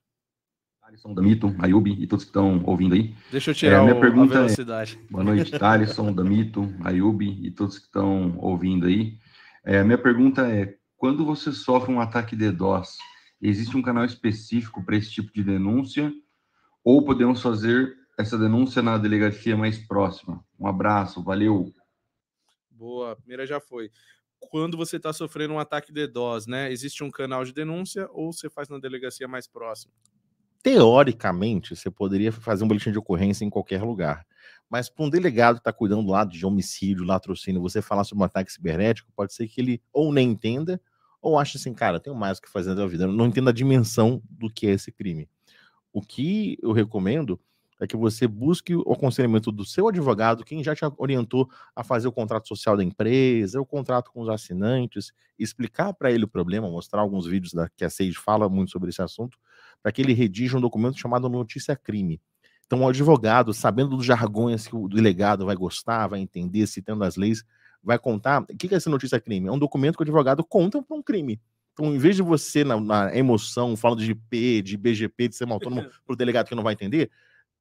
Alisson, 0.82 1.14
Damito, 1.14 1.54
Ayubi 1.60 1.92
e 2.02 2.08
todos 2.08 2.24
que 2.26 2.30
estão 2.30 2.62
ouvindo 2.66 2.94
aí. 2.96 3.14
Deixa 3.32 3.52
eu 3.52 3.56
tirar 3.56 3.78
É, 3.78 3.82
minha 3.82 3.96
o- 3.96 4.00
pergunta 4.02 4.34
a 4.34 4.38
é- 4.38 4.40
velocidade. 4.42 5.00
Boa 5.10 5.24
noite, 5.24 5.52
Thalisson, 5.60 6.14
Damito, 6.14 6.74
Ayubi 6.84 7.46
e 7.46 7.52
todos 7.52 7.78
que 7.80 7.86
estão 7.86 8.38
ouvindo 8.38 8.86
aí. 8.86 9.18
É, 9.64 9.84
minha 9.84 9.98
pergunta 9.98 10.48
é: 10.50 10.78
quando 10.98 11.26
você 11.26 11.52
sofre 11.52 11.92
um 11.94 12.00
ataque 12.02 12.36
de 12.36 12.52
DDoS, 12.52 12.98
existe 13.42 13.76
um 13.78 13.82
canal 13.82 14.04
específico 14.06 14.84
para 14.84 14.96
esse 14.98 15.12
tipo 15.12 15.32
de 15.34 15.44
denúncia? 15.44 16.12
Ou 16.84 17.04
podemos 17.06 17.42
fazer 17.42 17.96
essa 18.20 18.38
denúncia 18.38 18.82
na 18.82 18.98
delegacia 18.98 19.56
mais 19.56 19.78
próxima? 19.78 20.44
Um 20.60 20.68
abraço, 20.68 21.24
valeu. 21.24 21.74
Boa, 22.70 23.14
a 23.14 23.16
primeira 23.16 23.46
já 23.46 23.60
foi. 23.62 23.90
Quando 24.54 24.78
você 24.78 24.98
está 24.98 25.12
sofrendo 25.12 25.56
um 25.56 25.58
ataque 25.58 25.92
de 25.92 26.06
DDoS, 26.06 26.46
né? 26.46 26.72
Existe 26.72 27.04
um 27.04 27.10
canal 27.10 27.44
de 27.44 27.52
denúncia 27.52 28.08
ou 28.12 28.32
você 28.32 28.48
faz 28.52 28.70
na 28.70 28.78
delegacia 28.78 29.28
mais 29.28 29.48
próxima? 29.48 29.92
Teoricamente, 30.62 31.76
você 31.76 31.90
poderia 31.90 32.32
fazer 32.32 32.64
um 32.64 32.68
boletim 32.68 32.92
de 32.92 33.00
ocorrência 33.00 33.44
em 33.44 33.50
qualquer 33.50 33.82
lugar. 33.82 34.24
Mas 34.70 34.92
para 34.92 35.06
um 35.06 35.10
delegado 35.10 35.56
que 35.56 35.62
está 35.62 35.74
cuidando 35.74 36.08
lá 36.08 36.24
de 36.24 36.46
homicídio, 36.46 37.04
latrocínio, 37.04 37.60
você 37.60 37.82
falar 37.82 38.04
sobre 38.04 38.22
um 38.22 38.26
ataque 38.26 38.54
cibernético, 38.54 39.12
pode 39.16 39.34
ser 39.34 39.48
que 39.48 39.60
ele 39.60 39.82
ou 39.92 40.14
nem 40.14 40.30
entenda, 40.30 40.80
ou 41.20 41.40
ache 41.40 41.58
assim, 41.58 41.74
cara, 41.74 42.00
tenho 42.00 42.16
mais 42.16 42.38
o 42.38 42.42
que 42.44 42.48
fazer 42.48 42.76
da 42.76 42.86
vida, 42.86 43.08
não 43.08 43.26
entenda 43.26 43.50
a 43.50 43.54
dimensão 43.54 44.22
do 44.30 44.54
que 44.54 44.68
é 44.68 44.74
esse 44.74 44.92
crime. 44.92 45.28
O 45.92 46.00
que 46.00 46.60
eu 46.62 46.74
recomendo 46.74 47.40
é 47.84 47.88
que 47.88 47.98
você 47.98 48.28
busque 48.28 48.76
o 48.76 48.92
aconselhamento 48.94 49.52
do 49.52 49.66
seu 49.66 49.88
advogado, 49.88 50.44
quem 50.44 50.64
já 50.64 50.76
te 50.76 50.82
orientou 50.98 51.50
a 51.76 51.84
fazer 51.84 52.08
o 52.08 52.12
contrato 52.12 52.48
social 52.48 52.78
da 52.78 52.84
empresa, 52.84 53.60
o 53.60 53.66
contrato 53.66 54.12
com 54.12 54.22
os 54.22 54.30
assinantes, 54.30 55.12
explicar 55.38 55.94
para 55.94 56.12
ele 56.12 56.24
o 56.24 56.28
problema, 56.28 56.70
mostrar 56.70 57.02
alguns 57.02 57.26
vídeos 57.26 57.54
da, 57.54 57.70
que 57.70 57.84
a 57.84 57.90
Sage 57.90 58.14
fala 58.14 58.48
muito 58.48 58.72
sobre 58.72 58.90
esse 58.90 59.02
assunto, 59.02 59.38
para 59.82 59.92
que 59.92 60.02
ele 60.02 60.14
redija 60.14 60.58
um 60.58 60.62
documento 60.62 60.98
chamado 60.98 61.28
notícia 61.28 61.76
crime. 61.76 62.22
Então, 62.66 62.82
o 62.82 62.88
advogado, 62.88 63.54
sabendo 63.54 63.98
dos 63.98 64.06
jargões 64.06 64.68
que 64.68 64.76
o 64.76 64.88
delegado 64.88 65.46
vai 65.46 65.56
gostar, 65.56 66.08
vai 66.08 66.20
entender, 66.20 66.66
citando 66.68 67.04
as 67.04 67.18
leis, 67.18 67.44
vai 67.84 68.00
contar. 68.00 68.42
O 68.42 68.46
que 68.46 68.74
é 68.74 68.78
essa 68.78 68.90
notícia 68.90 69.20
crime? 69.20 69.48
É 69.48 69.52
um 69.52 69.60
documento 69.60 69.96
que 69.96 70.02
o 70.02 70.06
advogado 70.06 70.44
conta 70.44 70.82
para 70.82 70.96
um 70.96 71.04
crime. 71.04 71.40
Então, 71.74 71.94
em 71.94 71.98
vez 71.98 72.16
de 72.16 72.22
você, 72.22 72.64
na, 72.64 72.80
na 72.80 73.16
emoção, 73.16 73.76
falando 73.76 74.00
de 74.04 74.12
IP, 74.12 74.62
de 74.62 74.78
BGP, 74.78 75.28
de 75.28 75.34
sistema 75.36 75.54
autônomo, 75.54 75.84
para 76.06 76.14
o 76.14 76.16
delegado 76.16 76.48
que 76.48 76.56
não 76.56 76.64
vai 76.64 76.74
entender, 76.74 77.12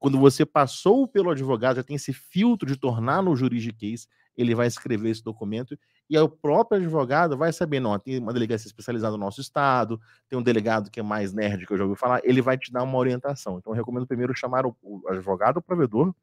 quando 0.03 0.19
você 0.19 0.45
passou 0.45 1.07
pelo 1.07 1.29
advogado, 1.29 1.77
já 1.77 1.83
tem 1.83 1.95
esse 1.95 2.11
filtro 2.11 2.67
de 2.67 2.75
tornar 2.75 3.23
no 3.23 3.33
juridiquês, 3.37 4.05
ele 4.35 4.53
vai 4.53 4.67
escrever 4.67 5.09
esse 5.11 5.23
documento 5.23 5.79
e 6.09 6.17
aí 6.17 6.21
o 6.21 6.27
próprio 6.27 6.77
advogado 6.77 7.37
vai 7.37 7.53
saber, 7.53 7.79
não, 7.79 7.97
tem 7.97 8.19
uma 8.19 8.33
delegacia 8.33 8.67
especializada 8.67 9.13
no 9.15 9.23
nosso 9.23 9.39
estado, 9.39 9.97
tem 10.27 10.37
um 10.37 10.43
delegado 10.43 10.91
que 10.91 10.99
é 10.99 11.03
mais 11.03 11.31
nerd, 11.31 11.65
que 11.65 11.71
eu 11.71 11.77
já 11.77 11.85
ouvi 11.85 11.95
falar, 11.97 12.19
ele 12.25 12.41
vai 12.41 12.57
te 12.57 12.69
dar 12.69 12.83
uma 12.83 12.97
orientação. 12.97 13.57
Então, 13.57 13.71
eu 13.71 13.77
recomendo 13.77 14.05
primeiro 14.05 14.35
chamar 14.35 14.65
o, 14.65 14.75
advogado 15.07 15.57
o 15.57 15.61
provedor 15.61 16.13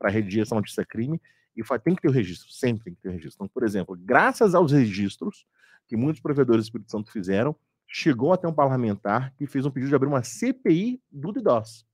para 0.00 0.10
redigir 0.10 0.42
essa 0.42 0.56
notícia 0.56 0.84
crime 0.84 1.20
e 1.56 1.62
fa- 1.62 1.78
tem 1.78 1.94
que 1.94 2.02
ter 2.02 2.08
o 2.08 2.12
registro, 2.12 2.50
sempre 2.50 2.82
tem 2.82 2.94
que 2.96 3.00
ter 3.02 3.08
o 3.08 3.12
registro. 3.12 3.36
Então, 3.36 3.48
por 3.54 3.62
exemplo, 3.62 3.96
graças 3.96 4.52
aos 4.52 4.72
registros 4.72 5.46
que 5.86 5.96
muitos 5.96 6.20
provedores 6.20 6.64
do 6.64 6.66
Espírito 6.66 6.90
Santo 6.90 7.12
fizeram, 7.12 7.54
chegou 7.86 8.32
até 8.32 8.48
um 8.48 8.52
parlamentar 8.52 9.32
que 9.36 9.46
fez 9.46 9.64
um 9.64 9.70
pedido 9.70 9.90
de 9.90 9.94
abrir 9.94 10.08
uma 10.08 10.24
CPI 10.24 11.00
do 11.08 11.30
DDoS. 11.32 11.87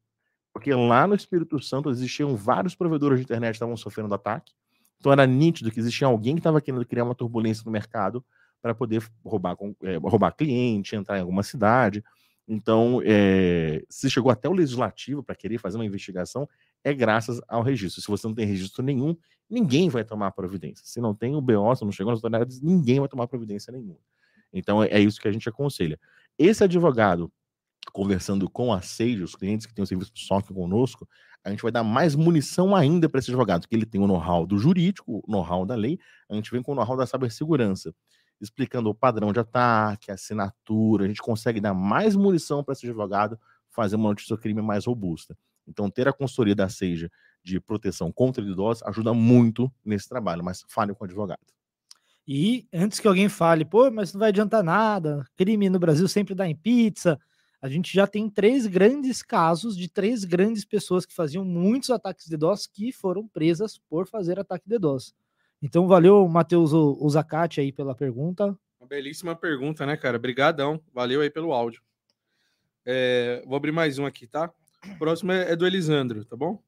Porque 0.55 0.73
lá 0.73 1.05
no 1.05 1.17
Espírito 1.17 1.61
Santo 1.61 1.91
existiam 1.91 2.37
vários 2.37 2.77
provedores 2.77 3.19
de 3.19 3.25
internet 3.25 3.51
que 3.51 3.57
estavam 3.57 3.77
sofrendo 3.77 4.15
ataque. 4.15 4.53
Então 5.01 5.13
era 5.13 5.27
nítido 5.27 5.71
que 5.71 5.81
existia 5.81 6.07
alguém 6.07 6.37
que 6.37 6.41
estava 6.41 6.61
querendo 6.61 6.87
criar 6.87 7.03
uma 7.03 7.15
turbulência 7.15 7.65
no 7.67 7.73
mercado 7.73 8.25
para 8.63 8.73
poder 8.73 9.03
roubar, 9.25 9.57
eh, 9.83 9.97
roubar 9.97 10.31
cliente, 10.31 10.95
entrar 10.95 11.19
em 11.19 11.23
alguma 11.23 11.43
cidade. 11.43 12.05
Então, 12.47 13.03
eh, 13.05 13.83
se 13.91 14.09
chegou 14.09 14.31
até 14.31 14.49
o 14.49 14.53
legislativo 14.53 15.25
para 15.25 15.35
querer 15.35 15.59
fazer 15.59 15.77
uma 15.77 15.85
investigação, 15.85 16.49
é 16.85 16.95
graças 16.95 17.41
ao 17.49 17.63
registro. 17.63 18.01
Se 18.01 18.09
você 18.09 18.27
não 18.27 18.35
tem 18.35 18.47
registro 18.47 18.83
nenhum, 18.83 19.17
ninguém 19.51 19.89
vai 19.89 20.05
tomar 20.05 20.31
providência. 20.31 20.87
Se 20.87 21.01
não 21.01 21.15
tem 21.15 21.35
o 21.35 21.41
BO, 21.41 21.75
se 21.75 21.85
não 21.85 21.93
chegou 21.93 22.13
nas 22.13 22.19
autoridades, 22.19 22.61
ninguém 22.61 23.01
vai 23.01 23.09
tomar 23.09 23.27
providência 23.27 23.73
nenhuma. 23.73 23.99
Então, 24.53 24.83
é, 24.83 24.89
é 24.89 25.01
isso 25.01 25.21
que 25.21 25.27
a 25.27 25.33
gente 25.33 25.49
aconselha. 25.49 25.99
Esse 26.39 26.63
advogado, 26.63 27.31
conversando 27.93 28.49
com 28.49 28.73
a 28.73 28.81
Sage, 28.81 29.23
os 29.23 29.35
clientes 29.35 29.67
que 29.67 29.75
têm 29.75 29.83
o 29.83 29.87
serviço 29.87 30.13
do 30.13 30.19
SOC 30.19 30.53
conosco, 30.53 31.09
a 31.45 31.51
gente 31.51 31.63
vai 31.63 31.71
dar 31.71 31.85
mais 31.85 32.15
munição 32.15 32.75
ainda 32.75 33.09
para 33.09 33.19
esse 33.21 33.31
advogado, 33.31 33.63
porque 33.63 33.77
ele 33.77 33.85
tem 33.85 34.01
o 34.01 34.07
know-how 34.07 34.47
do 34.47 34.59
jurídico, 34.59 35.23
o 35.27 35.31
know-how 35.31 35.67
da 35.67 35.75
lei, 35.75 35.99
a 36.29 36.35
gente 36.35 36.51
vem 36.51 36.63
com 36.63 36.73
o 36.73 36.75
know-how 36.75 36.97
da 36.97 37.07
cibersegurança, 37.07 37.95
explicando 38.41 38.89
o 38.89 38.95
padrão 38.95 39.33
de 39.33 39.41
ataque, 39.41 40.11
a 40.11 40.15
assinatura, 40.15 41.05
a 41.05 41.09
gente 41.09 41.21
consegue 41.21 41.61
dar 41.61 41.75
mais 41.75 42.17
munição 42.17 42.65
para 42.65 42.73
esse 42.73 42.87
advogado 42.87 43.39
fazer 43.71 43.97
uma 43.97 44.09
notícia 44.09 44.37
crime 44.37 44.63
mais 44.63 44.87
robusta. 44.87 45.37
Então, 45.67 45.91
ter 45.91 46.09
a 46.09 46.13
consultoria 46.13 46.55
da 46.55 46.69
Seja 46.69 47.11
de 47.43 47.61
proteção 47.61 48.11
contra 48.11 48.43
idosos 48.43 48.83
ajuda 48.85 49.13
muito 49.13 49.71
nesse 49.85 50.09
trabalho, 50.09 50.43
mas 50.43 50.65
fale 50.69 50.95
com 50.95 51.05
o 51.05 51.07
advogado. 51.07 51.41
E 52.27 52.67
antes 52.73 53.01
que 53.01 53.07
alguém 53.07 53.29
fale, 53.29 53.65
pô, 53.65 53.91
mas 53.91 54.15
não 54.15 54.21
vai 54.21 54.31
adiantar 54.31 54.63
nada, 54.63 55.27
crime 55.37 55.69
no 55.69 55.79
Brasil 55.79 56.09
sempre 56.09 56.35
dá 56.35 56.49
em 56.49 56.57
pizza. 56.57 57.21
A 57.65 57.69
gente 57.71 57.95
já 57.95 58.07
tem 58.07 58.29
três 58.29 58.67
grandes 58.67 59.23
casos 59.23 59.75
de 59.75 59.89
três 59.89 60.23
grandes 60.23 60.67
pessoas 60.67 61.07
que 61.07 61.15
faziam 61.15 61.43
muitos 61.47 61.89
ataques 61.89 62.27
de 62.27 62.37
DOS 62.37 62.67
que 62.67 62.93
foram 62.93 63.27
presas 63.27 63.79
por 63.89 64.07
fazer 64.07 64.39
ataque 64.39 64.69
de 64.69 64.79
DOS. 64.79 65.15
Então, 65.63 65.89
valeu, 65.89 66.29
Matheus 66.29 66.75
Uzacati 66.75 67.63
aí 67.63 67.73
pela 67.73 67.95
pergunta. 67.95 68.55
Uma 68.79 68.87
belíssima 68.87 69.35
pergunta, 69.35 69.87
né, 69.87 69.97
cara? 69.97 70.19
Brigadão. 70.19 70.79
Valeu 70.93 71.23
aí 71.23 71.31
pelo 71.31 71.55
áudio. 71.55 71.81
É, 72.85 73.43
vou 73.47 73.57
abrir 73.57 73.73
mais 73.73 73.99
um 73.99 74.05
aqui, 74.05 74.27
tá? 74.27 74.53
O 74.87 74.99
próximo 74.99 75.33
é, 75.33 75.53
é 75.53 75.57
do 75.57 75.67
Elisandro, 75.67 76.23
tá 76.27 76.37
bom? 76.37 76.63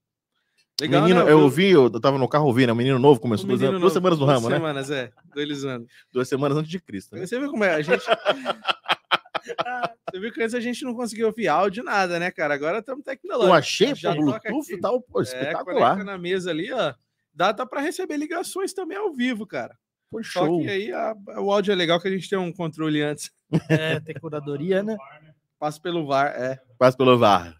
menino, 0.80 1.24
né? 1.24 1.30
eu 1.30 1.40
ouvi, 1.40 1.72
eu 1.72 1.90
tava 2.00 2.16
no 2.16 2.26
carro 2.26 2.46
ouvindo, 2.46 2.70
é 2.70 2.72
um 2.72 2.76
menino 2.76 2.98
novo, 2.98 3.20
começou 3.20 3.46
duas, 3.46 3.60
menino 3.60 3.78
duas 3.78 3.92
novo, 3.92 3.94
semanas 3.94 4.18
no 4.18 4.24
duas 4.24 4.34
ramo, 4.34 4.48
né? 4.48 4.56
semanas, 4.56 4.90
é, 4.90 5.12
do 5.34 5.42
Elisandro. 5.42 5.88
Duas 6.10 6.26
semanas 6.26 6.56
antes 6.56 6.70
de 6.70 6.80
Cristo. 6.80 7.16
né? 7.16 7.26
Você 7.26 7.38
viu 7.38 7.50
como 7.50 7.64
é? 7.64 7.74
A 7.74 7.82
gente. 7.82 8.02
Você 10.10 10.20
viu 10.20 10.32
que 10.32 10.42
antes 10.42 10.54
a 10.54 10.60
gente 10.60 10.84
não 10.84 10.94
conseguia 10.94 11.26
ouvir 11.26 11.48
áudio, 11.48 11.82
nada, 11.84 12.18
né, 12.18 12.30
cara? 12.30 12.54
Agora 12.54 12.78
estamos 12.78 13.04
tecnológicos. 13.04 13.48
Eu 13.48 13.54
achei 13.54 13.94
Já 13.94 14.14
pô, 14.14 14.26
toca 14.26 14.48
Bluetooth 14.50 14.72
e 14.74 14.80
tal, 14.80 15.00
pô, 15.02 15.20
É, 15.20 15.22
espetacular. 15.22 15.90
conecta 15.92 16.04
na 16.04 16.18
mesa 16.18 16.50
ali, 16.50 16.72
ó. 16.72 16.94
Dá 17.34 17.52
tá 17.52 17.66
para 17.66 17.80
receber 17.80 18.16
ligações 18.16 18.72
também 18.72 18.96
ao 18.96 19.12
vivo, 19.12 19.46
cara. 19.46 19.76
Foi 20.10 20.22
Só 20.24 20.46
show. 20.46 20.60
que 20.62 20.68
aí 20.70 20.92
a- 20.92 21.14
o 21.38 21.52
áudio 21.52 21.72
é 21.72 21.74
legal 21.74 22.00
que 22.00 22.08
a 22.08 22.10
gente 22.10 22.28
tem 22.30 22.38
um 22.38 22.52
controle 22.52 23.02
antes. 23.02 23.30
É, 23.68 24.00
ter 24.00 24.18
curadoria, 24.20 24.82
né? 24.82 24.96
Passa 25.58 25.80
pelo 25.80 26.06
VAR, 26.06 26.28
é. 26.36 26.60
Passa 26.78 26.96
pelo 26.96 27.18
VAR. 27.18 27.56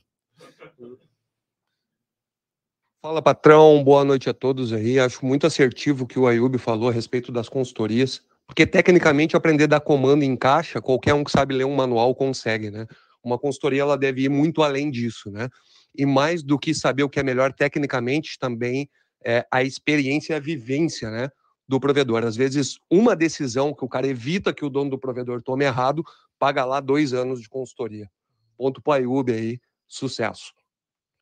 Fala, 3.03 3.23
patrão. 3.23 3.83
Boa 3.85 4.05
noite 4.05 4.29
a 4.29 4.35
todos 4.35 4.73
aí. 4.73 4.99
Acho 4.99 5.25
muito 5.25 5.47
assertivo 5.47 6.05
o 6.05 6.07
que 6.07 6.19
o 6.19 6.27
Ayub 6.27 6.59
falou 6.59 6.89
a 6.89 6.93
respeito 6.93 7.31
das 7.31 7.49
consultorias, 7.49 8.23
porque 8.47 8.67
tecnicamente 8.67 9.37
aprender 9.37 9.65
a 9.65 9.69
dar 9.69 9.81
comando 9.81 10.23
em 10.23 10.37
caixa, 10.37 10.81
qualquer 10.81 11.15
um 11.15 11.25
que 11.25 11.31
sabe 11.31 11.55
ler 11.55 11.65
um 11.65 11.75
manual 11.75 12.15
consegue, 12.15 12.71
né? 12.71 12.87
Uma 13.23 13.39
consultoria 13.39 13.83
ela 13.83 13.99
deve 13.99 14.23
ir 14.23 14.29
muito 14.29 14.63
além 14.63 14.91
disso, 14.91 15.31
né? 15.31 15.49
E 15.97 16.07
mais 16.07 16.43
do 16.43 16.59
que 16.59 16.75
saber 16.75 17.03
o 17.03 17.09
que 17.09 17.19
é 17.19 17.23
melhor 17.23 17.53
tecnicamente, 17.53 18.39
também 18.39 18.89
é 19.25 19.45
a 19.51 19.63
experiência 19.63 20.35
e 20.35 20.37
a 20.37 20.41
vivência, 20.41 21.11
né? 21.11 21.29
Do 21.67 21.81
provedor. 21.81 22.25
Às 22.25 22.37
vezes, 22.37 22.79
uma 22.89 23.17
decisão 23.17 23.75
que 23.75 23.85
o 23.85 23.89
cara 23.89 24.07
evita 24.07 24.55
que 24.55 24.65
o 24.65 24.71
dono 24.71 24.91
do 24.91 24.99
provedor 24.99 25.43
tome 25.43 25.65
errado, 25.65 26.05
paga 26.39 26.65
lá 26.65 26.79
dois 26.79 27.13
anos 27.13 27.41
de 27.41 27.49
consultoria. 27.49 28.09
Ponto 28.57 28.81
pro 28.81 28.93
Ayub 28.93 29.33
aí. 29.33 29.59
Sucesso. 29.89 30.55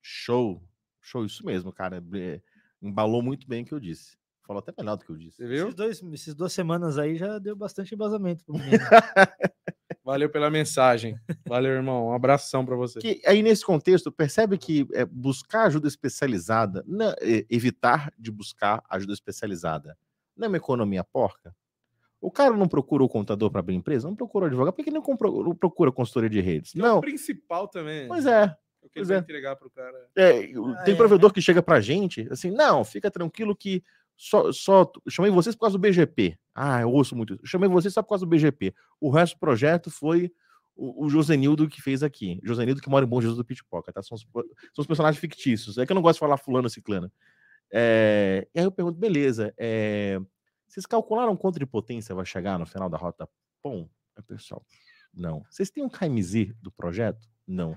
Show. 0.02 0.62
Show, 1.00 1.24
isso 1.24 1.44
mesmo, 1.46 1.72
cara. 1.72 2.02
É, 2.14 2.40
Embalou 2.84 3.22
muito 3.22 3.48
bem 3.48 3.62
o 3.62 3.64
que 3.64 3.72
eu 3.72 3.80
disse. 3.80 4.18
Falou 4.46 4.60
até 4.60 4.72
melhor 4.78 4.96
do 4.96 5.04
que 5.04 5.10
eu 5.10 5.16
disse. 5.16 5.38
Você 5.38 5.46
viu? 5.46 5.64
Esses 5.68 5.74
dois, 5.74 6.02
essas 6.12 6.34
duas 6.34 6.52
semanas 6.52 6.98
aí 6.98 7.16
já 7.16 7.38
deu 7.38 7.56
bastante 7.56 7.94
embasamento 7.94 8.44
pro 8.44 8.54
menino. 8.58 8.78
Valeu 10.04 10.28
pela 10.28 10.50
mensagem. 10.50 11.16
Valeu, 11.46 11.72
irmão. 11.72 12.08
Um 12.08 12.12
abração 12.12 12.64
para 12.64 12.76
você. 12.76 12.98
Que 12.98 13.22
aí, 13.24 13.42
nesse 13.42 13.64
contexto, 13.64 14.12
percebe 14.12 14.58
que 14.58 14.86
é, 14.92 15.04
buscar 15.06 15.64
ajuda 15.64 15.88
especializada, 15.88 16.84
não- 16.86 17.14
é, 17.22 17.46
evitar 17.48 18.12
de 18.18 18.30
buscar 18.30 18.82
ajuda 18.90 19.14
especializada, 19.14 19.96
não 20.36 20.44
é 20.44 20.48
uma 20.48 20.56
economia 20.58 21.02
porca? 21.02 21.54
O 22.20 22.30
cara 22.30 22.54
não 22.54 22.68
procura 22.68 23.02
o 23.02 23.08
contador 23.08 23.50
para 23.50 23.60
abrir 23.60 23.74
empresa, 23.74 24.06
não 24.08 24.16
procura 24.16 24.44
o 24.44 24.48
advogado, 24.48 24.74
por 24.74 24.82
que 24.82 24.90
ele 24.90 24.96
não, 24.96 25.02
compro- 25.02 25.42
não 25.42 25.54
procura 25.54 25.90
consultoria 25.92 26.28
de 26.30 26.40
redes? 26.40 26.72
Que 26.72 26.80
é 26.80 26.82
o 26.82 26.86
Não, 26.86 27.00
principal 27.00 27.66
também. 27.68 28.06
pois 28.08 28.26
é. 28.26 28.44
O 28.82 28.88
que 28.90 28.98
ele 28.98 29.06
pois 29.06 29.08
vai 29.08 29.16
é. 29.16 29.20
entregar 29.20 29.56
pro 29.56 29.70
cara. 29.70 30.08
É, 30.16 30.52
Ah, 30.76 30.82
tem 30.84 30.92
é, 30.92 30.96
provedor 30.96 31.32
que 31.32 31.40
chega 31.40 31.62
pra 31.62 31.80
gente, 31.80 32.28
assim, 32.30 32.50
não, 32.50 32.84
fica 32.84 33.10
tranquilo 33.10 33.56
que 33.56 33.82
só, 34.16 34.52
só 34.52 34.90
chamei 35.08 35.30
vocês 35.30 35.54
por 35.54 35.62
causa 35.62 35.78
do 35.78 35.80
BGP. 35.80 36.38
Ah, 36.54 36.80
eu 36.80 36.90
ouço 36.90 37.16
muito 37.16 37.34
isso. 37.34 37.46
Chamei 37.46 37.68
vocês 37.68 37.92
só 37.92 38.02
por 38.02 38.10
causa 38.10 38.24
do 38.24 38.28
BGP. 38.28 38.74
O 39.00 39.10
resto 39.10 39.34
do 39.34 39.40
projeto 39.40 39.90
foi 39.90 40.32
o, 40.76 41.04
o 41.04 41.08
Josenildo 41.08 41.68
que 41.68 41.82
fez 41.82 42.02
aqui. 42.02 42.40
Josenildo 42.42 42.80
que 42.80 42.88
mora 42.88 43.04
em 43.04 43.08
Bom 43.08 43.20
Jesus 43.20 43.36
do 43.36 43.44
Pitpoca, 43.44 43.92
tá? 43.92 44.02
São 44.02 44.14
os, 44.14 44.22
são 44.22 44.82
os 44.82 44.86
personagens 44.86 45.20
fictícios. 45.20 45.78
É 45.78 45.86
que 45.86 45.92
eu 45.92 45.94
não 45.94 46.02
gosto 46.02 46.16
de 46.16 46.20
falar 46.20 46.36
fulano 46.36 46.70
ciclana. 46.70 47.12
É, 47.72 48.46
e 48.54 48.60
aí 48.60 48.64
eu 48.64 48.70
pergunto, 48.70 48.98
beleza, 48.98 49.52
é, 49.58 50.20
vocês 50.68 50.86
calcularam 50.86 51.36
quanto 51.36 51.58
de 51.58 51.66
potência 51.66 52.14
vai 52.14 52.24
chegar 52.24 52.58
no 52.58 52.66
final 52.66 52.88
da 52.88 52.96
rota 52.96 53.28
POM? 53.62 53.88
Pessoal, 54.28 54.64
não. 55.12 55.44
Vocês 55.50 55.70
têm 55.70 55.84
um 55.84 55.88
KMZ 55.88 56.54
do 56.62 56.70
projeto? 56.70 57.28
Não. 57.46 57.76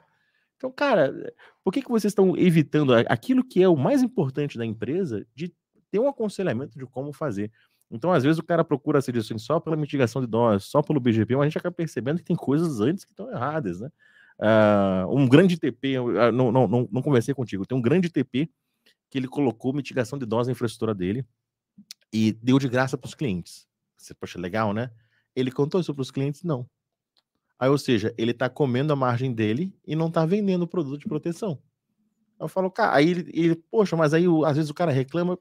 Então, 0.56 0.72
cara, 0.72 1.34
por 1.64 1.72
que, 1.72 1.82
que 1.82 1.90
vocês 1.90 2.12
estão 2.12 2.36
evitando 2.38 2.94
aquilo 2.94 3.44
que 3.44 3.62
é 3.62 3.70
o 3.70 3.76
mais 3.76 4.02
importante 4.02 4.58
da 4.58 4.66
empresa 4.66 5.26
de 5.36 5.54
ter 5.92 6.00
um 6.00 6.08
aconselhamento 6.08 6.78
de 6.78 6.86
como 6.86 7.14
fazer? 7.14 7.52
Então, 7.90 8.12
às 8.12 8.24
vezes, 8.24 8.38
o 8.38 8.44
cara 8.44 8.64
procura 8.64 9.02
ser 9.02 9.18
assim 9.18 9.38
só 9.38 9.60
pela 9.60 9.78
mitigação 9.78 10.22
de 10.22 10.28
dólares, 10.28 10.66
só 10.66 10.82
pelo 10.82 11.00
BGP, 11.00 11.36
mas 11.36 11.44
a 11.44 11.50
gente 11.50 11.58
acaba 11.58 11.76
percebendo 11.76 12.18
que 12.18 12.26
tem 12.26 12.36
coisas 12.36 12.82
antes 12.82 13.06
que 13.06 13.12
estão 13.12 13.32
erradas, 13.32 13.80
né? 13.80 13.90
Uh, 14.40 15.18
um 15.18 15.28
grande 15.28 15.58
TP, 15.58 15.98
uh, 15.98 16.32
não, 16.32 16.52
não, 16.52 16.68
não, 16.68 16.90
não 16.92 17.02
conversei 17.02 17.34
contigo, 17.34 17.66
tem 17.66 17.78
um 17.78 17.82
grande 17.82 18.10
TP 18.10 18.48
que 19.10 19.18
ele 19.18 19.28
colocou 19.28 19.74
mitigação 19.74 20.20
de 20.20 20.26
dose 20.26 20.50
na 20.50 20.52
infraestrutura 20.52 20.94
dele 20.94 21.26
e 22.12 22.34
deu 22.34 22.60
de 22.60 22.68
graça 22.68 22.98
para 22.98 23.08
os 23.08 23.16
clientes. 23.16 23.68
Você, 23.98 24.14
poxa, 24.14 24.40
legal, 24.40 24.74
né? 24.74 24.92
Ele 25.36 25.52
contou 25.52 25.80
isso 25.80 25.94
para 25.94 26.02
os 26.02 26.12
clientes? 26.12 26.44
Não. 26.44 26.70
Aí, 27.60 27.70
ou 27.70 27.78
seja, 27.78 28.14
ele 28.18 28.32
está 28.32 28.50
comendo 28.50 28.94
a 28.94 28.96
margem 28.96 29.34
dele 29.34 29.74
e 29.86 29.96
não 29.96 30.08
está 30.08 30.26
vendendo 30.26 30.64
o 30.64 30.68
produto 30.68 31.00
de 31.00 31.08
proteção. 31.08 31.60
Eu 32.40 32.48
falo, 32.48 32.70
cara, 32.70 32.96
aí 32.96 33.10
ele, 33.10 33.32
ele 33.34 33.56
poxa, 33.56 33.96
mas 33.96 34.14
aí 34.14 34.26
às 34.46 34.56
vezes 34.56 34.70
o 34.70 34.74
cara 34.74 34.92
reclama, 34.92 35.40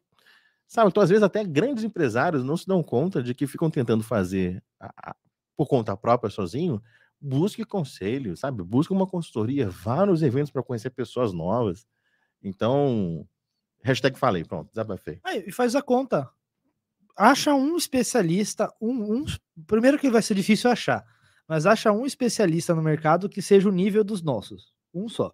sabe? 0.66 0.88
Então, 0.88 1.02
às 1.02 1.08
vezes, 1.08 1.22
até 1.22 1.44
grandes 1.44 1.84
empresários 1.84 2.44
não 2.44 2.56
se 2.56 2.66
dão 2.66 2.82
conta 2.82 3.22
de 3.22 3.34
que 3.34 3.46
ficam 3.46 3.70
tentando 3.70 4.02
fazer 4.02 4.62
a, 4.80 5.10
a, 5.10 5.16
por 5.56 5.66
conta 5.66 5.96
própria, 5.96 6.30
sozinho. 6.30 6.82
Busque 7.20 7.64
conselho, 7.64 8.36
sabe? 8.36 8.62
Busque 8.62 8.92
uma 8.92 9.06
consultoria, 9.06 9.68
vá 9.68 10.04
nos 10.04 10.22
eventos 10.22 10.50
para 10.50 10.62
conhecer 10.62 10.90
pessoas 10.90 11.32
novas. 11.32 11.86
Então, 12.42 13.26
hashtag 13.82 14.18
falei, 14.18 14.44
pronto, 14.44 14.68
desabafei. 14.68 15.20
Aí, 15.24 15.44
e 15.46 15.52
faz 15.52 15.74
a 15.74 15.82
conta. 15.82 16.28
Acha 17.16 17.54
um 17.54 17.76
especialista, 17.76 18.72
um, 18.80 19.20
um, 19.20 19.24
primeiro 19.66 19.98
que 19.98 20.10
vai 20.10 20.20
ser 20.20 20.34
difícil 20.34 20.70
achar 20.70 21.04
mas 21.48 21.66
acha 21.66 21.92
um 21.92 22.04
especialista 22.04 22.74
no 22.74 22.82
mercado 22.82 23.28
que 23.28 23.40
seja 23.40 23.68
o 23.68 23.72
nível 23.72 24.02
dos 24.02 24.22
nossos. 24.22 24.72
Um 24.92 25.08
só. 25.08 25.32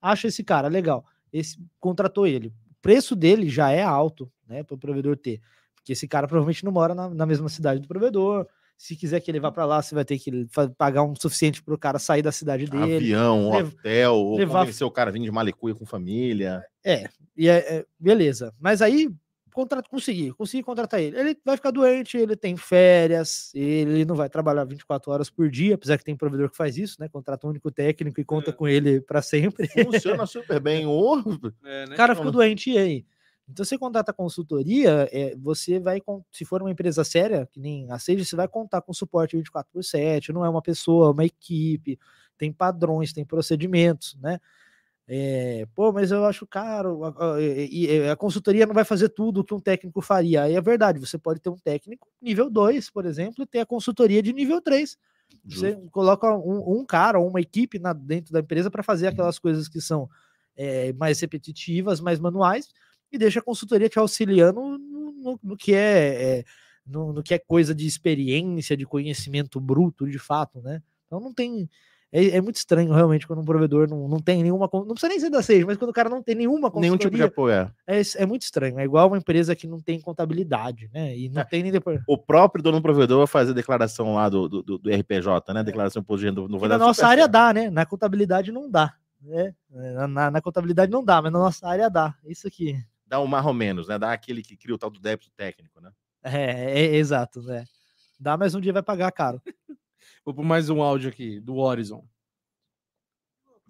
Acha 0.00 0.28
esse 0.28 0.42
cara, 0.42 0.68
legal. 0.68 1.04
Esse 1.32 1.58
contratou 1.78 2.26
ele. 2.26 2.54
Preço 2.82 3.14
dele 3.14 3.48
já 3.48 3.70
é 3.70 3.82
alto, 3.82 4.30
né, 4.46 4.62
para 4.62 4.74
o 4.74 4.78
provedor 4.78 5.16
ter. 5.16 5.40
Porque 5.74 5.92
esse 5.92 6.06
cara 6.06 6.26
provavelmente 6.26 6.64
não 6.64 6.72
mora 6.72 6.94
na, 6.94 7.08
na 7.08 7.26
mesma 7.26 7.48
cidade 7.48 7.80
do 7.80 7.88
provedor. 7.88 8.46
Se 8.76 8.96
quiser 8.96 9.20
que 9.20 9.30
ele 9.30 9.40
vá 9.40 9.52
para 9.52 9.66
lá, 9.66 9.82
você 9.82 9.94
vai 9.94 10.04
ter 10.04 10.18
que 10.18 10.46
pagar 10.78 11.02
um 11.02 11.14
suficiente 11.14 11.62
para 11.62 11.74
o 11.74 11.78
cara 11.78 11.98
sair 11.98 12.22
da 12.22 12.32
cidade 12.32 12.66
dele. 12.66 12.96
Avião, 12.96 13.50
lev 13.50 13.68
hotel, 13.68 14.14
ou 14.14 14.36
levar... 14.38 14.60
convencer 14.60 14.86
o 14.86 14.90
cara 14.90 15.10
vir 15.10 15.20
de 15.20 15.30
Malicuia 15.30 15.74
com 15.74 15.84
família. 15.84 16.64
É, 16.82 17.06
e 17.36 17.48
é, 17.48 17.58
é, 17.58 17.86
beleza. 17.98 18.54
Mas 18.58 18.80
aí 18.80 19.10
contrato, 19.52 19.88
conseguir, 19.88 20.32
conseguir 20.32 20.62
contratar 20.62 21.00
ele. 21.00 21.18
Ele 21.18 21.38
vai 21.44 21.56
ficar 21.56 21.70
doente, 21.70 22.16
ele 22.16 22.36
tem 22.36 22.56
férias, 22.56 23.50
ele 23.54 24.04
não 24.04 24.14
vai 24.14 24.28
trabalhar 24.28 24.64
24 24.64 25.10
horas 25.10 25.30
por 25.30 25.50
dia, 25.50 25.74
apesar 25.74 25.98
que 25.98 26.04
tem 26.04 26.16
provedor 26.16 26.50
que 26.50 26.56
faz 26.56 26.76
isso, 26.76 26.96
né? 27.00 27.08
Contrata 27.08 27.46
um 27.46 27.50
único 27.50 27.70
técnico 27.70 28.20
e 28.20 28.24
conta 28.24 28.50
é. 28.50 28.52
com 28.52 28.68
ele 28.68 29.00
para 29.00 29.22
sempre. 29.22 29.68
Funciona 29.84 30.26
super 30.26 30.60
bem. 30.60 30.86
O 30.90 31.16
é, 31.64 31.86
né? 31.86 31.96
cara 31.96 32.14
fica 32.14 32.30
doente 32.30 32.70
e 32.70 32.78
aí? 32.78 33.06
Então, 33.48 33.64
você 33.64 33.76
contrata 33.76 34.12
consultoria, 34.12 35.08
é, 35.10 35.34
você 35.36 35.80
vai, 35.80 36.00
se 36.30 36.44
for 36.44 36.62
uma 36.62 36.70
empresa 36.70 37.02
séria, 37.02 37.48
que 37.50 37.58
nem 37.58 37.90
a 37.90 37.98
Sage, 37.98 38.24
você 38.24 38.36
vai 38.36 38.46
contar 38.46 38.80
com 38.80 38.92
suporte 38.92 39.36
24 39.36 39.70
por 39.72 39.82
7, 39.82 40.32
não 40.32 40.44
é 40.44 40.48
uma 40.48 40.62
pessoa, 40.62 41.08
é 41.08 41.12
uma 41.12 41.24
equipe, 41.24 41.98
tem 42.38 42.52
padrões, 42.52 43.12
tem 43.12 43.24
procedimentos, 43.24 44.16
né? 44.22 44.38
É, 45.12 45.66
pô, 45.74 45.92
mas 45.92 46.12
eu 46.12 46.24
acho 46.24 46.46
caro, 46.46 47.00
e 47.40 48.00
a, 48.00 48.10
a, 48.10 48.12
a, 48.12 48.16
consultoria 48.16 48.64
não 48.64 48.72
vai 48.72 48.84
fazer 48.84 49.08
tudo 49.08 49.40
o 49.40 49.44
que 49.44 49.52
um 49.52 49.58
técnico 49.58 50.00
faria. 50.00 50.44
Aí 50.44 50.54
é 50.54 50.60
verdade, 50.60 51.00
você 51.00 51.18
pode 51.18 51.40
ter 51.40 51.50
um 51.50 51.56
técnico 51.56 52.06
nível 52.22 52.48
2, 52.48 52.90
por 52.90 53.04
exemplo, 53.04 53.42
e 53.42 53.46
ter 53.46 53.58
a 53.58 53.66
consultoria 53.66 54.22
de 54.22 54.32
nível 54.32 54.60
3. 54.62 54.96
Você 55.44 55.72
Justo. 55.72 55.90
coloca 55.90 56.32
um, 56.32 56.78
um, 56.78 56.86
cara 56.86 57.18
ou 57.18 57.26
uma 57.26 57.40
equipe 57.40 57.80
na, 57.80 57.92
dentro 57.92 58.32
da 58.32 58.38
empresa 58.38 58.70
para 58.70 58.84
fazer 58.84 59.08
aquelas 59.08 59.36
coisas 59.36 59.66
que 59.66 59.80
são 59.80 60.08
é, 60.56 60.92
mais 60.92 61.18
repetitivas, 61.18 62.00
mais 62.00 62.20
manuais, 62.20 62.68
e 63.10 63.18
deixa 63.18 63.40
a 63.40 63.42
consultoria 63.42 63.88
te 63.88 63.98
auxiliando 63.98 64.60
no, 64.60 64.78
no, 64.78 65.40
no 65.42 65.56
que 65.56 65.74
é, 65.74 66.38
é 66.38 66.44
no, 66.86 67.12
no, 67.12 67.20
que 67.20 67.34
é 67.34 67.38
coisa 67.40 67.74
de 67.74 67.84
experiência, 67.84 68.76
de 68.76 68.86
conhecimento 68.86 69.60
bruto, 69.60 70.08
de 70.08 70.20
fato, 70.20 70.60
né? 70.60 70.80
Então 71.08 71.18
não 71.18 71.34
tem 71.34 71.68
é, 72.12 72.36
é, 72.36 72.40
muito 72.40 72.56
estranho, 72.56 72.92
realmente, 72.92 73.24
quando 73.24 73.40
um 73.40 73.44
provedor 73.44 73.88
não, 73.88 74.08
não 74.08 74.18
tem 74.18 74.42
nenhuma. 74.42 74.68
Não 74.72 74.86
precisa 74.88 75.08
nem 75.08 75.20
ser 75.20 75.30
da 75.30 75.42
Sage, 75.42 75.64
mas 75.64 75.76
quando 75.76 75.90
o 75.90 75.94
cara 75.94 76.08
não 76.08 76.20
tem 76.20 76.34
nenhuma 76.34 76.70
Nenhum 76.74 76.96
tipo 76.96 77.14
de 77.14 77.22
apoio. 77.22 77.52
É. 77.54 77.70
é, 77.86 78.02
é 78.16 78.26
muito 78.26 78.42
estranho. 78.42 78.80
É 78.80 78.84
igual 78.84 79.06
uma 79.06 79.18
empresa 79.18 79.54
que 79.54 79.68
não 79.68 79.80
tem 79.80 80.00
contabilidade, 80.00 80.90
né? 80.92 81.16
E 81.16 81.28
não 81.28 81.42
é. 81.42 81.44
tem 81.44 81.62
nem 81.62 81.70
depois. 81.70 82.00
O 82.08 82.18
próprio 82.18 82.62
dono 82.62 82.78
do 82.78 82.82
provedor 82.82 83.18
vai 83.18 83.26
fazer 83.28 83.52
a 83.52 83.54
declaração 83.54 84.14
lá 84.14 84.28
do, 84.28 84.48
do, 84.48 84.62
do 84.78 84.90
RPJ, 84.90 85.54
né? 85.54 85.62
Declaração 85.62 86.00
imposto 86.00 86.26
de 86.26 86.26
renda. 86.26 86.68
Na 86.68 86.78
nossa 86.78 87.06
área 87.06 87.22
certo. 87.22 87.32
dá, 87.32 87.52
né? 87.52 87.70
Na 87.70 87.86
contabilidade 87.86 88.50
não 88.50 88.68
dá. 88.68 88.92
Né? 89.22 89.54
Na, 89.70 90.08
na, 90.08 90.30
na, 90.32 90.40
contabilidade 90.40 90.90
não 90.90 91.04
dá, 91.04 91.22
mas 91.22 91.32
na 91.32 91.38
nossa 91.38 91.68
área 91.68 91.88
dá. 91.88 92.14
Isso 92.24 92.48
aqui. 92.48 92.76
Dá 93.06 93.20
um 93.20 93.26
mais 93.26 93.46
ou 93.46 93.54
menos, 93.54 93.86
né? 93.86 93.98
Dá 93.98 94.12
aquele 94.12 94.42
que 94.42 94.56
cria 94.56 94.74
o 94.74 94.78
tal 94.78 94.90
do 94.90 94.98
débito 94.98 95.30
técnico, 95.36 95.80
né? 95.80 95.90
É, 96.24 96.80
é 96.80 96.96
exato, 96.96 97.40
né? 97.42 97.64
Dá, 98.18 98.36
mas 98.36 98.54
um 98.54 98.60
dia 98.60 98.72
vai 98.72 98.82
pagar 98.82 99.12
caro. 99.12 99.40
Vou 100.24 100.34
por 100.34 100.44
mais 100.44 100.68
um 100.70 100.82
áudio 100.82 101.10
aqui 101.10 101.40
do 101.40 101.56
Horizon. 101.56 102.04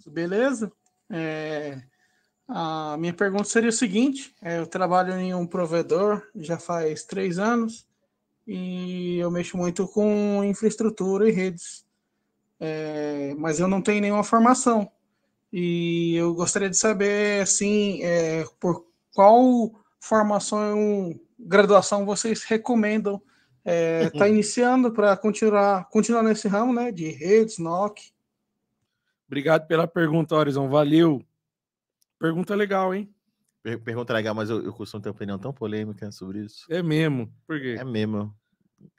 Beleza? 0.06 0.72
É, 1.10 1.82
a 2.48 2.96
minha 2.98 3.12
pergunta 3.12 3.44
seria 3.44 3.68
o 3.68 3.72
seguinte: 3.72 4.34
é, 4.42 4.58
eu 4.58 4.66
trabalho 4.66 5.14
em 5.14 5.34
um 5.34 5.46
provedor 5.46 6.22
já 6.34 6.58
faz 6.58 7.04
três 7.04 7.38
anos 7.38 7.86
e 8.46 9.18
eu 9.18 9.30
mexo 9.30 9.56
muito 9.56 9.86
com 9.86 10.42
infraestrutura 10.44 11.28
e 11.28 11.32
redes, 11.32 11.84
é, 12.58 13.34
mas 13.38 13.60
eu 13.60 13.68
não 13.68 13.82
tenho 13.82 14.00
nenhuma 14.00 14.24
formação 14.24 14.90
e 15.52 16.14
eu 16.14 16.34
gostaria 16.34 16.70
de 16.70 16.76
saber 16.76 17.42
assim 17.42 18.02
é, 18.02 18.44
por 18.58 18.86
qual 19.12 19.72
formação 19.98 21.18
graduação 21.38 22.06
vocês 22.06 22.44
recomendam 22.44 23.20
está 23.64 23.70
é, 23.72 24.10
tá 24.10 24.28
iniciando 24.28 24.90
para 24.92 25.16
continuar 25.16 25.88
continuar 25.88 26.22
nesse 26.22 26.48
ramo 26.48 26.72
né 26.72 26.90
de 26.90 27.08
redes 27.08 27.58
NOC 27.58 28.10
Obrigado 29.30 29.64
pela 29.68 29.86
pergunta, 29.86 30.34
Horizon. 30.34 30.68
Valeu. 30.68 31.24
Pergunta 32.18 32.52
legal, 32.56 32.92
hein? 32.92 33.08
Pergunta 33.84 34.12
legal, 34.12 34.34
mas 34.34 34.50
eu, 34.50 34.60
eu 34.60 34.72
costumo 34.72 35.00
ter 35.00 35.08
uma 35.08 35.14
opinião 35.14 35.38
tão 35.38 35.52
polêmica 35.52 36.10
sobre 36.10 36.40
isso. 36.40 36.66
É 36.68 36.82
mesmo. 36.82 37.32
Por 37.46 37.60
quê? 37.60 37.76
É 37.78 37.84
mesmo. 37.84 38.34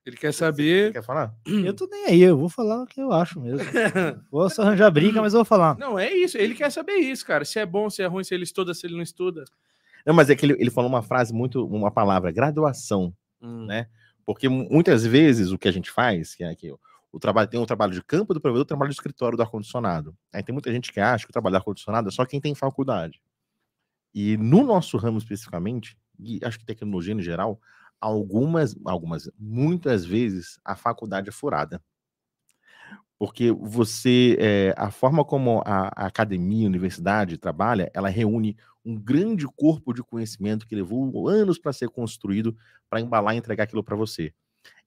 Ele 0.05 0.15
quer 0.15 0.33
saber. 0.33 0.87
Você 0.87 0.93
quer 0.93 1.03
falar? 1.03 1.35
Eu 1.45 1.73
tô 1.73 1.85
nem 1.85 2.05
aí, 2.05 2.21
eu 2.21 2.37
vou 2.37 2.47
falar 2.47 2.81
o 2.81 2.85
que 2.85 3.01
eu 3.01 3.11
acho 3.11 3.41
mesmo. 3.41 3.59
vou 4.31 4.49
só 4.49 4.61
arranjar 4.61 4.89
briga, 4.89 5.21
mas 5.21 5.33
eu 5.33 5.39
vou 5.39 5.45
falar. 5.45 5.77
Não, 5.77 5.99
é 5.99 6.09
isso. 6.13 6.37
Ele 6.37 6.55
quer 6.55 6.71
saber 6.71 6.93
isso, 6.93 7.25
cara. 7.25 7.43
Se 7.43 7.59
é 7.59 7.65
bom, 7.65 7.89
se 7.89 8.01
é 8.01 8.05
ruim, 8.05 8.23
se 8.23 8.33
ele 8.33 8.45
estuda, 8.45 8.73
se 8.73 8.87
ele 8.87 8.95
não 8.95 9.03
estuda. 9.03 9.43
Não, 10.05 10.13
mas 10.13 10.29
é 10.29 10.35
que 10.35 10.45
ele, 10.45 10.53
ele 10.57 10.71
falou 10.71 10.89
uma 10.89 11.01
frase 11.01 11.33
muito, 11.33 11.65
uma 11.67 11.91
palavra, 11.91 12.31
graduação, 12.31 13.13
hum. 13.41 13.65
né? 13.65 13.87
Porque 14.25 14.47
muitas 14.49 15.05
vezes 15.05 15.51
o 15.51 15.57
que 15.57 15.67
a 15.67 15.71
gente 15.71 15.91
faz, 15.91 16.35
que 16.35 16.43
é 16.43 16.49
aqui, 16.49 16.71
o 17.11 17.19
trabalho 17.19 17.49
tem 17.49 17.59
o 17.59 17.65
trabalho 17.65 17.91
de 17.91 18.03
campo 18.03 18.33
do 18.33 18.39
provedor, 18.41 18.63
o 18.63 18.65
trabalho 18.65 18.89
de 18.89 18.95
escritório 18.95 19.37
do 19.37 19.43
ar-condicionado. 19.43 20.15
Aí 20.33 20.41
tem 20.43 20.53
muita 20.53 20.71
gente 20.71 20.91
que 20.91 20.99
acha 20.99 21.25
que 21.25 21.31
o 21.31 21.33
trabalho 21.33 21.53
do 21.53 21.57
ar-condicionado 21.57 22.07
é 22.07 22.11
só 22.11 22.25
quem 22.25 22.39
tem 22.39 22.55
faculdade. 22.55 23.21
E 24.13 24.37
no 24.37 24.63
nosso 24.63 24.97
ramo 24.97 25.17
especificamente, 25.17 25.97
e 26.19 26.39
acho 26.43 26.59
que 26.59 26.65
tecnologia 26.65 27.13
em 27.13 27.21
geral, 27.21 27.59
algumas, 27.99 28.75
algumas, 28.85 29.29
muitas 29.37 30.05
vezes 30.05 30.59
a 30.65 30.75
faculdade 30.75 31.29
é 31.29 31.31
furada. 31.31 31.81
Porque 33.21 33.51
você, 33.51 34.35
é, 34.39 34.73
a 34.75 34.89
forma 34.89 35.23
como 35.23 35.61
a, 35.63 35.89
a 35.95 36.07
academia, 36.07 36.65
a 36.65 36.69
universidade 36.69 37.37
trabalha, 37.37 37.87
ela 37.93 38.09
reúne 38.09 38.57
um 38.83 38.95
grande 38.95 39.45
corpo 39.45 39.93
de 39.93 40.01
conhecimento 40.01 40.65
que 40.65 40.73
levou 40.73 41.27
anos 41.27 41.59
para 41.59 41.71
ser 41.71 41.87
construído 41.89 42.57
para 42.89 42.99
embalar 42.99 43.35
e 43.35 43.37
entregar 43.37 43.65
aquilo 43.65 43.83
para 43.83 43.95
você. 43.95 44.33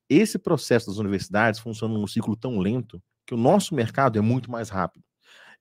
Esse 0.09 0.36
processo 0.36 0.89
das 0.89 0.98
universidades 0.98 1.61
funciona 1.61 1.94
num 1.94 2.09
ciclo 2.09 2.35
tão 2.35 2.59
lento 2.59 3.01
que 3.24 3.35
o 3.35 3.36
nosso 3.36 3.73
mercado 3.73 4.19
é 4.19 4.20
muito 4.20 4.51
mais 4.51 4.69
rápido. 4.69 5.05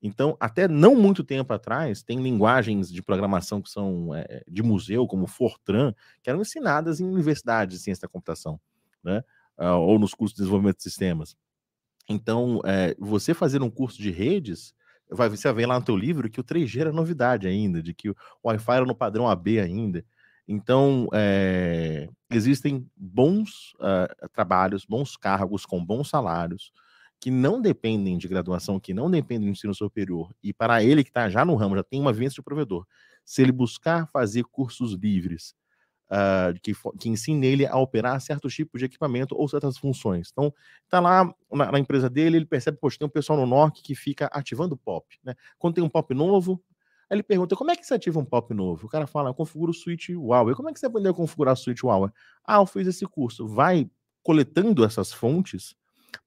Então, 0.01 0.35
até 0.39 0.67
não 0.67 0.95
muito 0.95 1.23
tempo 1.23 1.53
atrás, 1.53 2.01
tem 2.01 2.23
linguagens 2.23 2.91
de 2.91 3.03
programação 3.03 3.61
que 3.61 3.69
são 3.69 4.15
é, 4.15 4.43
de 4.47 4.63
museu, 4.63 5.05
como 5.05 5.27
Fortran, 5.27 5.93
que 6.23 6.29
eram 6.31 6.41
ensinadas 6.41 6.99
em 6.99 7.05
universidades 7.05 7.77
de 7.77 7.83
ciência 7.83 8.07
da 8.07 8.11
computação, 8.11 8.59
né? 9.03 9.23
Uh, 9.59 9.77
ou 9.77 9.99
nos 9.99 10.15
cursos 10.15 10.35
de 10.35 10.41
desenvolvimento 10.41 10.77
de 10.77 10.83
sistemas. 10.83 11.37
Então, 12.07 12.61
é, 12.65 12.95
você 12.99 13.34
fazer 13.34 13.61
um 13.61 13.69
curso 13.69 14.01
de 14.01 14.11
redes, 14.11 14.73
vai, 15.09 15.30
você 15.30 15.51
vai 15.51 15.65
lá 15.65 15.80
no 15.80 15.85
teu 15.85 15.95
livro 15.95 16.30
que 16.30 16.39
o 16.39 16.43
3G 16.43 16.81
era 16.81 16.91
novidade 16.91 17.47
ainda, 17.47 17.81
de 17.81 17.93
que 17.93 18.09
o 18.09 18.15
Wi-Fi 18.43 18.75
era 18.75 18.85
no 18.85 18.95
padrão 18.95 19.27
AB 19.27 19.59
ainda. 19.59 20.03
Então, 20.47 21.07
é, 21.13 22.09
existem 22.30 22.85
bons 22.97 23.73
uh, 23.75 24.30
trabalhos, 24.34 24.85
bons 24.85 25.15
cargos 25.15 25.65
com 25.65 25.84
bons 25.84 26.09
salários, 26.09 26.73
que 27.19 27.31
não 27.31 27.61
dependem 27.61 28.17
de 28.17 28.27
graduação, 28.27 28.80
que 28.80 28.93
não 28.93 29.09
dependem 29.09 29.47
do 29.47 29.51
ensino 29.53 29.73
superior, 29.73 30.35
e 30.43 30.53
para 30.53 30.84
ele 30.84 31.05
que 31.05 31.09
está 31.09 31.30
já 31.30 31.45
no 31.45 31.55
ramo, 31.55 31.77
já 31.77 31.84
tem 31.84 32.01
uma 32.01 32.11
vivência 32.11 32.35
de 32.35 32.43
provedor, 32.43 32.85
se 33.23 33.41
ele 33.41 33.53
buscar 33.53 34.07
fazer 34.07 34.43
cursos 34.43 34.93
livres 34.93 35.55
uh, 36.14 36.60
que, 36.61 36.73
que 36.99 37.10
ensine 37.10 37.48
ele 37.48 37.65
a 37.65 37.76
operar 37.77 38.22
certos 38.22 38.53
tipos 38.53 38.80
de 38.80 38.85
equipamento 38.85 39.35
ou 39.35 39.48
certas 39.48 39.77
funções. 39.77 40.30
Então, 40.31 40.53
está 40.84 40.99
lá 40.99 41.34
na, 41.52 41.72
na, 41.72 41.80
empresa 41.80 42.10
dele, 42.10 42.38
ele 42.38 42.45
percebe, 42.45 42.77
poxa, 42.80 42.99
tem 42.99 43.07
um 43.07 43.11
pessoal 43.11 43.40
no 43.40 43.48
NOC 43.48 43.81
que 43.81 43.95
fica 43.95 44.27
ativando 44.31 44.77
POP. 44.77 45.18
Né? 45.23 45.34
Quando 45.57 45.76
tem 45.76 45.84
um 45.84 45.90
POP 45.90 46.14
novo, 46.14 46.64
Aí 47.10 47.18
ele 47.18 47.23
pergunta: 47.23 47.56
como 47.56 47.69
é 47.69 47.76
que 47.76 47.85
você 47.85 47.94
ativa 47.94 48.18
um 48.18 48.26
POP 48.26 48.53
novo? 48.53 48.88
O 48.88 48.90
cara 48.90 49.06
fala: 49.06 49.30
eu 49.30 49.34
configuro 49.34 49.72
o 49.72 49.73
switch 49.73 50.10
Huawei. 50.10 50.56
Como 50.56 50.69
é 50.69 50.73
que 50.73 50.80
você 50.80 50.85
aprendeu 50.85 51.11
a 51.11 51.15
configurar 51.15 51.53
o 51.53 51.57
switch 51.57 51.84
Huawei? 51.84 52.10
Ah, 52.45 52.56
eu 52.56 52.65
fiz 52.65 52.88
esse 52.88 53.06
curso. 53.06 53.45
Vai 53.45 53.90
coletando 54.23 54.85
essas 54.85 55.11
fontes 55.11 55.76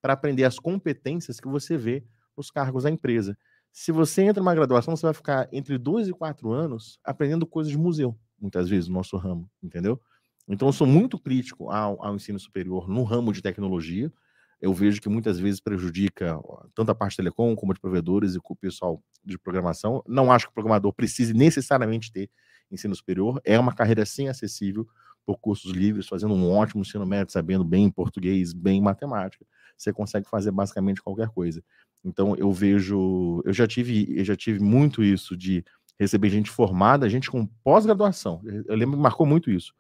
para 0.03 0.13
aprender 0.13 0.45
as 0.45 0.59
competências 0.59 1.41
que 1.41 1.49
você 1.49 1.77
vê 1.77 2.05
nos 2.37 2.51
cargos 2.51 2.85
da 2.85 2.91
empresa. 2.91 3.37
Se 3.73 3.91
você 3.91 4.23
entra 4.23 4.43
numa 4.43 4.55
graduação, 4.55 4.95
você 4.95 5.07
vai 5.07 5.15
ficar 5.15 5.49
entre 5.53 5.77
dois 5.77 6.09
e 6.09 6.13
quatro 6.13 6.53
anos 6.53 6.99
aprendendo 7.05 7.47
coisas 7.47 7.71
de 7.71 7.79
museu, 7.79 8.17
muitas 8.41 8.69
vezes, 8.69 8.89
no 8.89 8.95
nosso 8.95 9.17
ramo, 9.17 9.51
entendeu? 9.63 10.01
Então, 10.49 10.69
eu 10.69 10.73
sou 10.73 10.87
muito 10.87 11.19
crítico 11.19 11.71
ao, 11.71 12.05
ao 12.05 12.15
ensino 12.15 12.39
superior 12.39 12.89
no 12.89 13.03
ramo 13.03 13.33
de 13.33 13.43
tecnologia 13.43 14.13
eu 14.61 14.73
vejo 14.73 15.01
que 15.01 15.09
muitas 15.09 15.39
vezes 15.39 15.61
prejudica 15.61 16.39
tanto 16.75 16.91
a 16.91 16.95
parte 16.95 17.13
de 17.13 17.17
telecom 17.19 17.55
como 17.55 17.75
de 17.75 17.81
provedores 17.81 18.35
e 18.35 18.41
com 18.41 18.55
o 18.55 18.57
pessoal 18.57 19.03
de 19.25 19.39
programação. 19.39 20.03
Não 20.07 20.33
acho 20.33 20.47
que 20.47 20.51
o 20.51 20.55
programador 20.55 20.93
precise 20.93 21.35
necessariamente 21.35 22.11
ter 22.11 22.31
ensino 22.71 22.95
superior. 22.95 23.41
É 23.45 23.59
uma 23.59 23.75
carreira 23.75 24.07
sim 24.07 24.29
acessível 24.29 24.87
por 25.27 25.39
cursos 25.39 25.73
livres, 25.73 26.09
fazendo 26.09 26.35
um 26.35 26.51
ótimo 26.51 26.83
ensino 26.83 27.05
médio, 27.05 27.33
sabendo 27.33 27.65
bem 27.65 27.91
português, 27.91 28.53
bem 28.53 28.81
matemática. 28.81 29.45
Você 29.77 29.93
consegue 29.93 30.29
fazer 30.29 30.53
basicamente 30.53 31.03
qualquer 31.03 31.29
coisa. 31.29 31.63
Então 32.05 32.35
eu 32.37 32.51
vejo, 32.53 33.43
eu 33.45 33.53
já 33.53 33.67
tive, 33.67 34.07
eu 34.17 34.25
já 34.25 34.37
tive 34.37 34.61
muito 34.61 35.03
isso 35.03 35.37
de 35.37 35.65
receber 35.99 36.29
gente 36.31 36.51
formada, 36.51 37.09
gente 37.09 37.31
com 37.31 37.47
pós-graduação. 37.65 38.43
Eu 38.67 38.77
lembro 38.77 38.97
que 38.97 39.03
marcou 39.03 39.27
muito 39.27 39.51
isso. 39.51 39.75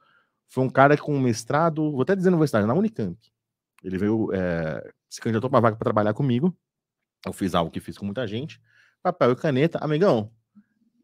Foi 0.48 0.64
um 0.64 0.70
cara 0.70 0.96
com 0.96 1.18
mestrado, 1.18 1.90
vou 1.90 2.02
até 2.02 2.14
dizer 2.14 2.30
na 2.30 2.36
universidade, 2.36 2.66
na 2.66 2.74
Unicamp 2.74 3.18
ele 3.86 3.98
veio, 3.98 4.32
é, 4.32 4.92
se 5.08 5.20
candidatou 5.20 5.48
para 5.48 5.56
uma 5.56 5.62
vaga 5.62 5.76
para 5.76 5.84
trabalhar 5.84 6.12
comigo. 6.12 6.56
Eu 7.24 7.32
fiz 7.32 7.54
algo 7.54 7.70
que 7.70 7.80
fiz 7.80 7.96
com 7.96 8.04
muita 8.04 8.26
gente. 8.26 8.60
Papel 9.02 9.32
e 9.32 9.36
caneta. 9.36 9.78
Amigão, 9.78 10.30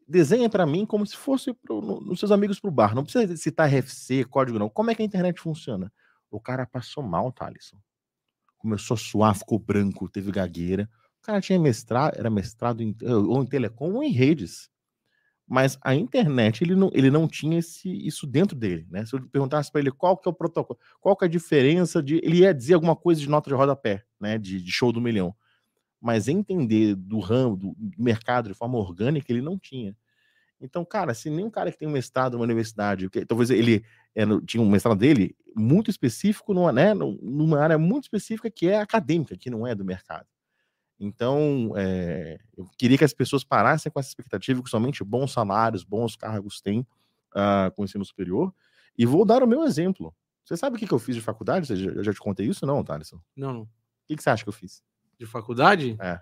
desenha 0.07 0.49
para 0.49 0.65
mim 0.65 0.85
como 0.85 1.05
se 1.05 1.15
fosse 1.15 1.53
pro, 1.53 1.81
no, 1.81 2.01
nos 2.01 2.19
seus 2.19 2.31
amigos 2.31 2.59
pro 2.59 2.69
bar. 2.69 2.93
Não 2.93 3.03
precisa 3.03 3.35
citar 3.37 3.69
RFC, 3.69 4.25
código 4.25 4.59
não. 4.59 4.69
Como 4.69 4.91
é 4.91 4.95
que 4.95 5.01
a 5.01 5.05
internet 5.05 5.39
funciona? 5.39 5.91
O 6.29 6.41
cara 6.41 6.65
passou 6.65 7.01
mal, 7.01 7.31
Thalisson. 7.31 7.77
Começou 8.57 8.95
a 8.95 8.97
suar, 8.97 9.35
ficou 9.35 9.59
branco, 9.59 10.09
teve 10.09 10.31
gagueira. 10.31 10.89
O 11.21 11.25
cara 11.25 11.39
tinha 11.39 11.57
mestrado, 11.57 12.17
era 12.17 12.29
mestrado 12.29 12.81
em, 12.81 12.95
ou 13.01 13.41
em 13.41 13.45
telecom 13.45 13.93
ou 13.93 14.03
em 14.03 14.11
redes 14.11 14.69
mas 15.53 15.77
a 15.83 15.93
internet 15.93 16.63
ele 16.63 16.75
não, 16.75 16.89
ele 16.95 17.11
não 17.11 17.27
tinha 17.27 17.59
esse, 17.59 17.87
isso 17.87 18.25
dentro 18.25 18.57
dele, 18.57 18.87
né? 18.89 19.05
Se 19.05 19.15
eu 19.15 19.21
perguntasse 19.21 19.71
para 19.71 19.81
ele 19.81 19.91
qual 19.91 20.17
que 20.17 20.27
é 20.27 20.31
o 20.31 20.33
protocolo, 20.33 20.79
qual 20.99 21.15
que 21.15 21.25
é 21.25 21.27
a 21.27 21.29
diferença 21.29 22.01
de, 22.01 22.15
ele 22.23 22.37
ia 22.39 22.51
dizer 22.51 22.73
alguma 22.73 22.95
coisa 22.95 23.21
de 23.21 23.29
nota 23.29 23.51
de 23.51 23.55
rodapé, 23.55 24.03
né? 24.19 24.39
De, 24.39 24.59
de 24.59 24.71
show 24.71 24.91
do 24.91 24.99
milhão, 24.99 25.35
mas 26.01 26.27
entender 26.27 26.95
do 26.95 27.19
ramo, 27.19 27.55
do 27.55 27.75
mercado 27.99 28.49
de 28.49 28.55
forma 28.55 28.79
orgânica 28.79 29.31
ele 29.31 29.43
não 29.43 29.59
tinha. 29.59 29.95
Então, 30.59 30.83
cara, 30.83 31.13
se 31.13 31.29
nem 31.29 31.45
um 31.45 31.51
cara 31.51 31.71
que 31.71 31.77
tem 31.77 31.87
um 31.87 31.91
mestrado 31.91 32.33
numa 32.33 32.45
universidade, 32.45 33.07
que, 33.11 33.23
talvez 33.23 33.51
ele 33.51 33.85
é, 34.15 34.23
tinha 34.47 34.63
um 34.63 34.67
mestrado 34.67 34.97
dele 34.97 35.35
muito 35.55 35.91
específico, 35.91 36.51
numa, 36.51 36.71
né, 36.71 36.95
numa 36.95 37.59
área 37.59 37.77
muito 37.77 38.05
específica 38.05 38.49
que 38.49 38.69
é 38.69 38.79
acadêmica, 38.79 39.37
que 39.37 39.51
não 39.51 39.67
é 39.67 39.75
do 39.75 39.85
mercado. 39.85 40.25
Então, 41.03 41.73
é, 41.75 42.39
eu 42.55 42.65
queria 42.77 42.97
que 42.97 43.03
as 43.03 43.13
pessoas 43.13 43.43
parassem 43.43 43.91
com 43.91 43.99
essa 43.99 44.07
expectativa 44.07 44.63
que 44.63 44.69
somente 44.69 45.03
bons 45.03 45.33
salários, 45.33 45.83
bons 45.83 46.15
cargos 46.15 46.61
têm 46.61 46.79
uh, 47.35 47.69
com 47.75 47.81
o 47.81 47.85
ensino 47.85 48.05
superior. 48.05 48.53
E 48.97 49.05
vou 49.05 49.25
dar 49.25 49.43
o 49.43 49.47
meu 49.47 49.63
exemplo. 49.63 50.15
Você 50.45 50.55
sabe 50.55 50.77
o 50.77 50.79
que, 50.79 50.87
que 50.87 50.93
eu 50.93 50.99
fiz 50.99 51.15
de 51.15 51.21
faculdade? 51.21 51.71
Eu 51.73 52.03
já 52.03 52.13
te 52.13 52.19
contei 52.19 52.47
isso, 52.47 52.65
não, 52.65 52.83
Thaleson? 52.83 53.19
Não, 53.35 53.53
não. 53.53 53.61
O 53.63 53.67
que, 54.07 54.15
que 54.15 54.23
você 54.23 54.29
acha 54.29 54.43
que 54.43 54.49
eu 54.49 54.53
fiz? 54.53 54.81
De 55.19 55.25
faculdade? 55.25 55.97
É. 55.99 56.21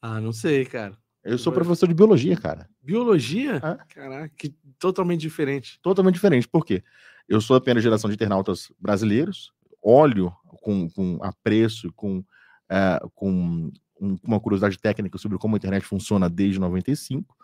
Ah, 0.00 0.20
não 0.20 0.32
sei, 0.32 0.64
cara. 0.64 0.96
Eu 1.22 1.36
sou 1.36 1.52
professor 1.52 1.86
de 1.86 1.94
biologia, 1.94 2.36
cara. 2.36 2.70
Biologia? 2.80 3.56
É. 3.56 3.94
Caraca, 3.94 4.32
que 4.34 4.54
totalmente 4.78 5.20
diferente. 5.20 5.78
Totalmente 5.82 6.14
diferente. 6.14 6.48
Por 6.48 6.64
quê? 6.64 6.82
Eu 7.28 7.40
sou 7.42 7.56
a 7.56 7.60
primeira 7.60 7.82
geração 7.82 8.08
de 8.08 8.14
internautas 8.14 8.72
brasileiros, 8.78 9.52
olho 9.82 10.32
com, 10.62 10.88
com 10.88 11.18
apreço, 11.22 11.92
com 11.92 12.24
é, 12.68 13.00
com 13.14 13.70
um, 14.00 14.16
uma 14.22 14.40
curiosidade 14.40 14.78
técnica 14.78 15.18
sobre 15.18 15.38
como 15.38 15.56
a 15.56 15.58
internet 15.58 15.84
funciona 15.84 16.28
desde 16.28 16.58
95. 16.58 17.36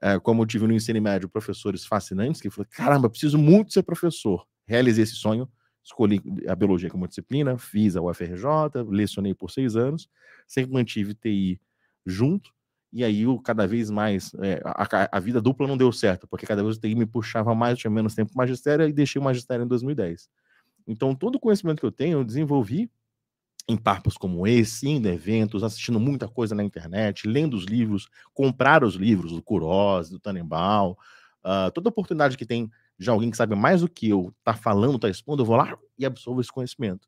É, 0.00 0.18
como 0.18 0.42
eu 0.42 0.46
tive 0.46 0.66
no 0.66 0.72
ensino 0.72 1.00
médio 1.02 1.28
professores 1.28 1.84
fascinantes 1.84 2.40
que 2.40 2.50
falaram: 2.50 2.70
caramba, 2.70 3.10
preciso 3.10 3.36
muito 3.36 3.72
ser 3.72 3.82
professor. 3.82 4.46
Realizei 4.66 5.04
esse 5.04 5.14
sonho, 5.14 5.48
escolhi 5.82 6.22
a 6.46 6.54
biologia 6.54 6.90
como 6.90 7.08
disciplina, 7.08 7.58
fiz 7.58 7.96
a 7.96 8.02
UFRJ, 8.02 8.84
lecionei 8.88 9.34
por 9.34 9.50
seis 9.50 9.74
anos, 9.76 10.08
sempre 10.46 10.72
mantive 10.72 11.14
TI 11.14 11.60
junto. 12.06 12.50
E 12.90 13.04
aí, 13.04 13.22
eu, 13.22 13.38
cada 13.38 13.66
vez 13.66 13.90
mais, 13.90 14.32
é, 14.40 14.62
a, 14.64 15.16
a, 15.18 15.20
vida 15.20 15.42
dupla 15.42 15.66
não 15.66 15.76
deu 15.76 15.92
certo, 15.92 16.26
porque 16.26 16.46
cada 16.46 16.62
vez 16.62 16.76
o 16.76 16.80
TI 16.80 16.94
me 16.94 17.04
puxava 17.04 17.54
mais, 17.54 17.78
tinha 17.78 17.90
menos 17.90 18.14
tempo 18.14 18.32
para 18.32 18.42
magistério 18.44 18.88
e 18.88 18.92
deixei 18.92 19.20
o 19.20 19.24
magistério 19.24 19.64
em 19.64 19.68
2010. 19.68 20.28
Então, 20.86 21.14
todo 21.14 21.36
o 21.36 21.40
conhecimento 21.40 21.80
que 21.80 21.86
eu 21.86 21.92
tenho, 21.92 22.18
eu 22.18 22.24
desenvolvi 22.24 22.90
em 23.68 23.76
papos 23.76 24.16
como 24.16 24.46
esse, 24.46 24.88
indo 24.88 25.08
eventos, 25.08 25.62
assistindo 25.62 26.00
muita 26.00 26.26
coisa 26.26 26.54
na 26.54 26.64
internet, 26.64 27.28
lendo 27.28 27.54
os 27.54 27.64
livros, 27.64 28.08
comprar 28.32 28.82
os 28.82 28.94
livros 28.94 29.32
do 29.32 29.42
Kuroz, 29.42 30.08
do 30.08 30.18
Tannenbaum, 30.18 30.92
uh, 30.92 31.70
toda 31.74 31.90
oportunidade 31.90 32.38
que 32.38 32.46
tem 32.46 32.70
de 32.98 33.10
alguém 33.10 33.30
que 33.30 33.36
sabe 33.36 33.54
mais 33.54 33.82
do 33.82 33.88
que 33.88 34.08
eu, 34.08 34.34
tá 34.42 34.54
falando, 34.54 34.98
tá 34.98 35.08
expondo, 35.08 35.42
eu 35.42 35.46
vou 35.46 35.56
lá 35.56 35.78
e 35.98 36.06
absorvo 36.06 36.40
esse 36.40 36.50
conhecimento. 36.50 37.06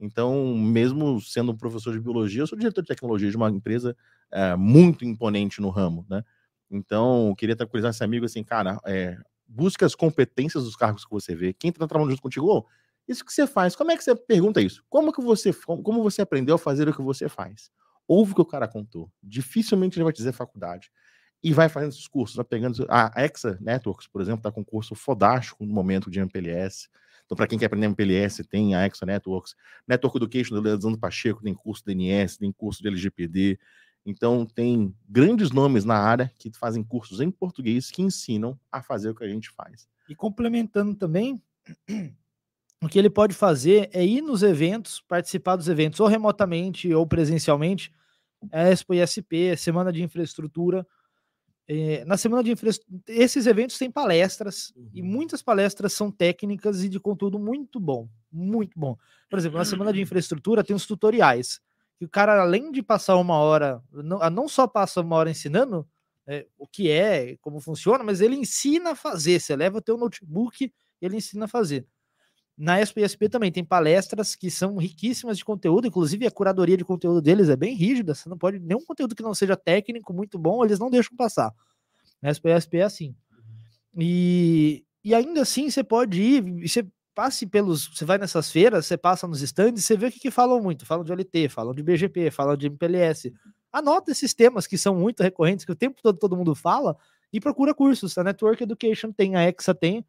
Então, 0.00 0.56
mesmo 0.56 1.20
sendo 1.20 1.52
um 1.52 1.56
professor 1.56 1.92
de 1.92 2.00
biologia, 2.00 2.42
eu 2.42 2.46
sou 2.46 2.58
diretor 2.58 2.80
de 2.82 2.88
tecnologia 2.88 3.30
de 3.30 3.36
uma 3.36 3.50
empresa 3.50 3.94
uh, 4.32 4.56
muito 4.56 5.04
imponente 5.04 5.60
no 5.60 5.68
ramo, 5.68 6.06
né? 6.08 6.24
Então, 6.70 7.34
queria 7.36 7.56
tranquilizar 7.56 7.90
esse 7.90 8.04
amigo 8.04 8.24
assim, 8.24 8.44
cara, 8.44 8.78
é, 8.84 9.16
busque 9.46 9.84
as 9.84 9.94
competências 9.94 10.64
dos 10.64 10.76
cargos 10.76 11.04
que 11.04 11.10
você 11.10 11.34
vê. 11.34 11.52
Quem 11.52 11.70
está 11.70 11.86
trabalhando 11.86 12.10
junto 12.10 12.22
contigo, 12.22 12.46
oh, 12.46 12.64
isso 13.08 13.24
que 13.24 13.32
você 13.32 13.46
faz, 13.46 13.74
como 13.74 13.90
é 13.90 13.96
que 13.96 14.04
você 14.04 14.14
pergunta 14.14 14.60
isso? 14.60 14.84
Como 14.88 15.12
que 15.12 15.20
você, 15.22 15.52
como 15.52 16.02
você 16.02 16.22
aprendeu 16.22 16.56
a 16.56 16.58
fazer 16.58 16.88
o 16.88 16.94
que 16.94 17.02
você 17.02 17.28
faz? 17.28 17.70
Ouve 18.06 18.32
o 18.32 18.34
que 18.34 18.40
o 18.40 18.46
cara 18.46 18.68
contou. 18.68 19.10
Dificilmente 19.22 19.98
ele 19.98 20.04
vai 20.04 20.12
dizer 20.12 20.32
faculdade. 20.32 20.90
E 21.42 21.52
vai 21.52 21.68
fazendo 21.68 21.90
esses 21.90 22.08
cursos, 22.08 22.36
vai 22.36 22.44
pegando. 22.44 22.84
A 22.88 23.12
Exa 23.24 23.56
Networks, 23.60 24.08
por 24.08 24.20
exemplo, 24.20 24.40
está 24.40 24.50
com 24.50 24.60
um 24.60 24.64
curso 24.64 24.94
fodástico 24.94 25.64
no 25.64 25.72
momento 25.72 26.10
de 26.10 26.18
MPLS. 26.18 26.88
Então, 27.24 27.36
para 27.36 27.46
quem 27.46 27.58
quer 27.58 27.66
aprender 27.66 27.86
MPLS, 27.86 28.42
tem 28.44 28.74
a 28.74 28.86
Exa 28.86 29.06
Networks. 29.06 29.54
Network 29.86 30.16
Education 30.16 30.54
do 30.54 30.60
Leandro 30.60 30.98
Pacheco 30.98 31.42
tem 31.42 31.54
curso 31.54 31.84
de 31.86 31.94
tem 32.38 32.50
curso 32.50 32.82
de 32.82 32.88
LGPD. 32.88 33.58
Então, 34.04 34.46
tem 34.46 34.94
grandes 35.08 35.50
nomes 35.50 35.84
na 35.84 35.96
área 35.96 36.32
que 36.38 36.50
fazem 36.56 36.82
cursos 36.82 37.20
em 37.20 37.30
português 37.30 37.90
que 37.90 38.02
ensinam 38.02 38.58
a 38.72 38.82
fazer 38.82 39.10
o 39.10 39.14
que 39.14 39.22
a 39.22 39.28
gente 39.28 39.50
faz. 39.50 39.86
E 40.08 40.14
complementando 40.14 40.94
também, 40.94 41.40
o 42.82 42.88
que 42.88 42.98
ele 42.98 43.10
pode 43.10 43.34
fazer 43.34 43.90
é 43.92 44.04
ir 44.04 44.22
nos 44.22 44.42
eventos, 44.42 45.00
participar 45.00 45.56
dos 45.56 45.68
eventos 45.68 45.98
ou 46.00 46.06
remotamente 46.06 46.92
ou 46.94 47.06
presencialmente, 47.06 47.92
Expo 48.52 48.94
ISP, 48.94 49.56
Semana 49.56 49.92
de 49.92 50.02
Infraestrutura. 50.02 50.86
É, 51.66 52.04
na 52.04 52.16
Semana 52.16 52.42
de 52.42 52.52
Infraestrutura, 52.52 53.02
esses 53.08 53.46
eventos 53.46 53.76
têm 53.76 53.90
palestras 53.90 54.72
uhum. 54.76 54.90
e 54.94 55.02
muitas 55.02 55.42
palestras 55.42 55.92
são 55.92 56.10
técnicas 56.10 56.82
e 56.84 56.88
de 56.88 57.00
conteúdo 57.00 57.38
muito 57.38 57.80
bom, 57.80 58.08
muito 58.30 58.78
bom. 58.78 58.96
Por 59.28 59.38
exemplo, 59.38 59.58
na 59.58 59.64
Semana 59.64 59.92
de 59.92 60.00
Infraestrutura 60.00 60.62
tem 60.62 60.74
os 60.74 60.86
tutoriais, 60.86 61.60
que 61.98 62.04
o 62.04 62.08
cara, 62.08 62.40
além 62.40 62.70
de 62.70 62.80
passar 62.80 63.16
uma 63.16 63.36
hora, 63.36 63.82
não, 63.92 64.18
não 64.30 64.48
só 64.48 64.68
passa 64.68 65.00
uma 65.00 65.16
hora 65.16 65.30
ensinando 65.30 65.86
é, 66.28 66.46
o 66.56 66.66
que 66.66 66.90
é, 66.90 67.36
como 67.38 67.60
funciona, 67.60 68.04
mas 68.04 68.20
ele 68.20 68.36
ensina 68.36 68.92
a 68.92 68.94
fazer. 68.94 69.40
Você 69.40 69.56
leva 69.56 69.78
o 69.78 69.82
teu 69.82 69.96
notebook 69.96 70.64
e 70.64 70.72
ele 71.04 71.16
ensina 71.16 71.46
a 71.46 71.48
fazer. 71.48 71.84
Na 72.58 72.80
ESP 72.82 73.28
também 73.28 73.52
tem 73.52 73.64
palestras 73.64 74.34
que 74.34 74.50
são 74.50 74.76
riquíssimas 74.78 75.38
de 75.38 75.44
conteúdo, 75.44 75.86
inclusive 75.86 76.26
a 76.26 76.30
curadoria 76.30 76.76
de 76.76 76.84
conteúdo 76.84 77.22
deles 77.22 77.48
é 77.48 77.54
bem 77.54 77.76
rígida, 77.76 78.16
você 78.16 78.28
não 78.28 78.36
pode, 78.36 78.58
nenhum 78.58 78.84
conteúdo 78.84 79.14
que 79.14 79.22
não 79.22 79.32
seja 79.32 79.56
técnico, 79.56 80.12
muito 80.12 80.36
bom, 80.36 80.64
eles 80.64 80.80
não 80.80 80.90
deixam 80.90 81.16
passar. 81.16 81.54
Na 82.20 82.30
ESP 82.30 82.78
é 82.78 82.82
assim. 82.82 83.14
E, 83.96 84.84
e 85.04 85.14
ainda 85.14 85.42
assim 85.42 85.70
você 85.70 85.84
pode 85.84 86.20
ir, 86.20 86.68
você 86.68 86.84
passe 87.14 87.46
pelos, 87.46 87.96
você 87.96 88.04
vai 88.04 88.18
nessas 88.18 88.50
feiras, 88.50 88.86
você 88.86 88.96
passa 88.96 89.28
nos 89.28 89.40
stands, 89.40 89.84
você 89.84 89.96
vê 89.96 90.06
o 90.06 90.12
que, 90.12 90.18
que 90.18 90.30
falam 90.30 90.60
muito, 90.60 90.84
falam 90.84 91.04
de 91.04 91.12
OLT, 91.12 91.48
falam 91.48 91.72
de 91.72 91.82
BGP, 91.82 92.32
falam 92.32 92.56
de 92.56 92.66
MPLS. 92.66 93.32
Anota 93.72 94.10
esses 94.10 94.34
temas 94.34 94.66
que 94.66 94.76
são 94.76 94.96
muito 94.96 95.22
recorrentes, 95.22 95.64
que 95.64 95.72
o 95.72 95.76
tempo 95.76 96.00
todo 96.02 96.18
todo 96.18 96.36
mundo 96.36 96.56
fala, 96.56 96.96
e 97.32 97.40
procura 97.40 97.74
cursos. 97.74 98.16
A 98.18 98.24
Network 98.24 98.62
Education 98.62 99.12
tem, 99.12 99.36
a 99.36 99.46
EXA 99.46 99.74
tem, 99.74 100.04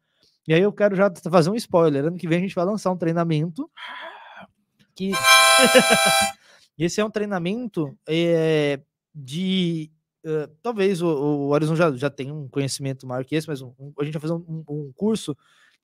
e 0.48 0.54
aí 0.54 0.62
eu 0.62 0.72
quero 0.72 0.96
já 0.96 1.10
fazer 1.30 1.50
um 1.50 1.54
spoiler. 1.56 2.04
Ano 2.06 2.16
que 2.18 2.28
vem 2.28 2.38
a 2.38 2.42
gente 2.42 2.54
vai 2.54 2.64
lançar 2.64 2.90
um 2.92 2.96
treinamento 2.96 3.70
que, 4.94 5.12
Esse 6.78 7.00
é 7.00 7.04
um 7.04 7.10
treinamento 7.10 7.96
é, 8.08 8.80
de. 9.14 9.90
eh, 10.24 10.48
talvez 10.62 11.02
o, 11.02 11.08
o 11.08 11.48
Horizon 11.50 11.76
já, 11.76 11.92
já 11.92 12.10
tenha 12.10 12.32
um 12.34 12.48
conhecimento 12.48 13.06
maior 13.06 13.24
que 13.24 13.34
esse, 13.36 13.48
mas 13.48 13.60
um- 13.62 13.74
um- 13.78 13.92
a 14.00 14.04
gente 14.04 14.14
vai 14.14 14.22
fazer 14.22 14.34
um, 14.34 14.64
um 14.68 14.92
curso 14.96 15.36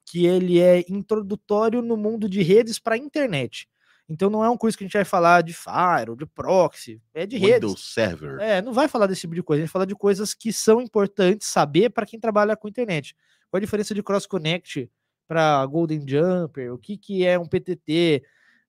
que 0.07 0.27
ele 0.27 0.61
é 0.61 0.85
introdutório 0.89 1.83
no 1.83 1.97
mundo 1.97 2.28
de 2.28 2.43
redes 2.43 2.78
para 2.78 2.95
a 2.95 2.99
internet. 2.99 3.69
Então 4.09 4.31
não 4.31 4.45
é 4.45 4.49
um 4.49 4.57
curso 4.57 4.78
que 4.78 4.85
a 4.85 4.87
gente 4.87 4.97
vai 4.97 5.05
falar 5.05 5.43
de 5.43 5.53
Firewall, 5.53 6.16
de 6.16 6.27
proxy, 6.27 7.01
é 7.12 7.27
de 7.27 7.37
redes. 7.37 7.55
Windows 7.55 7.93
Server. 7.93 8.39
É, 8.41 8.62
não 8.62 8.73
vai 8.73 8.87
falar 8.87 9.07
desse 9.07 9.23
tipo 9.23 9.35
de 9.35 9.43
coisa, 9.43 9.62
a 9.62 9.66
gente 9.66 9.73
fala 9.73 9.87
de 9.87 9.95
coisas 9.95 10.33
que 10.33 10.53
são 10.53 10.81
importantes 10.81 11.49
saber 11.49 11.91
para 11.91 12.07
quem 12.07 12.20
trabalha 12.20 12.57
com 12.57 12.69
internet. 12.69 13.16
Qual 13.51 13.59
a 13.59 13.61
diferença 13.61 13.95
de 13.95 14.03
Cross 14.03 14.27
Connect 14.27 14.91
para 15.27 15.65
Golden 15.66 16.05
Jumper? 16.07 16.73
O 16.73 16.78
que, 16.78 16.97
que 16.97 17.27
é 17.27 17.39
um 17.39 17.47
PTT? 17.47 18.23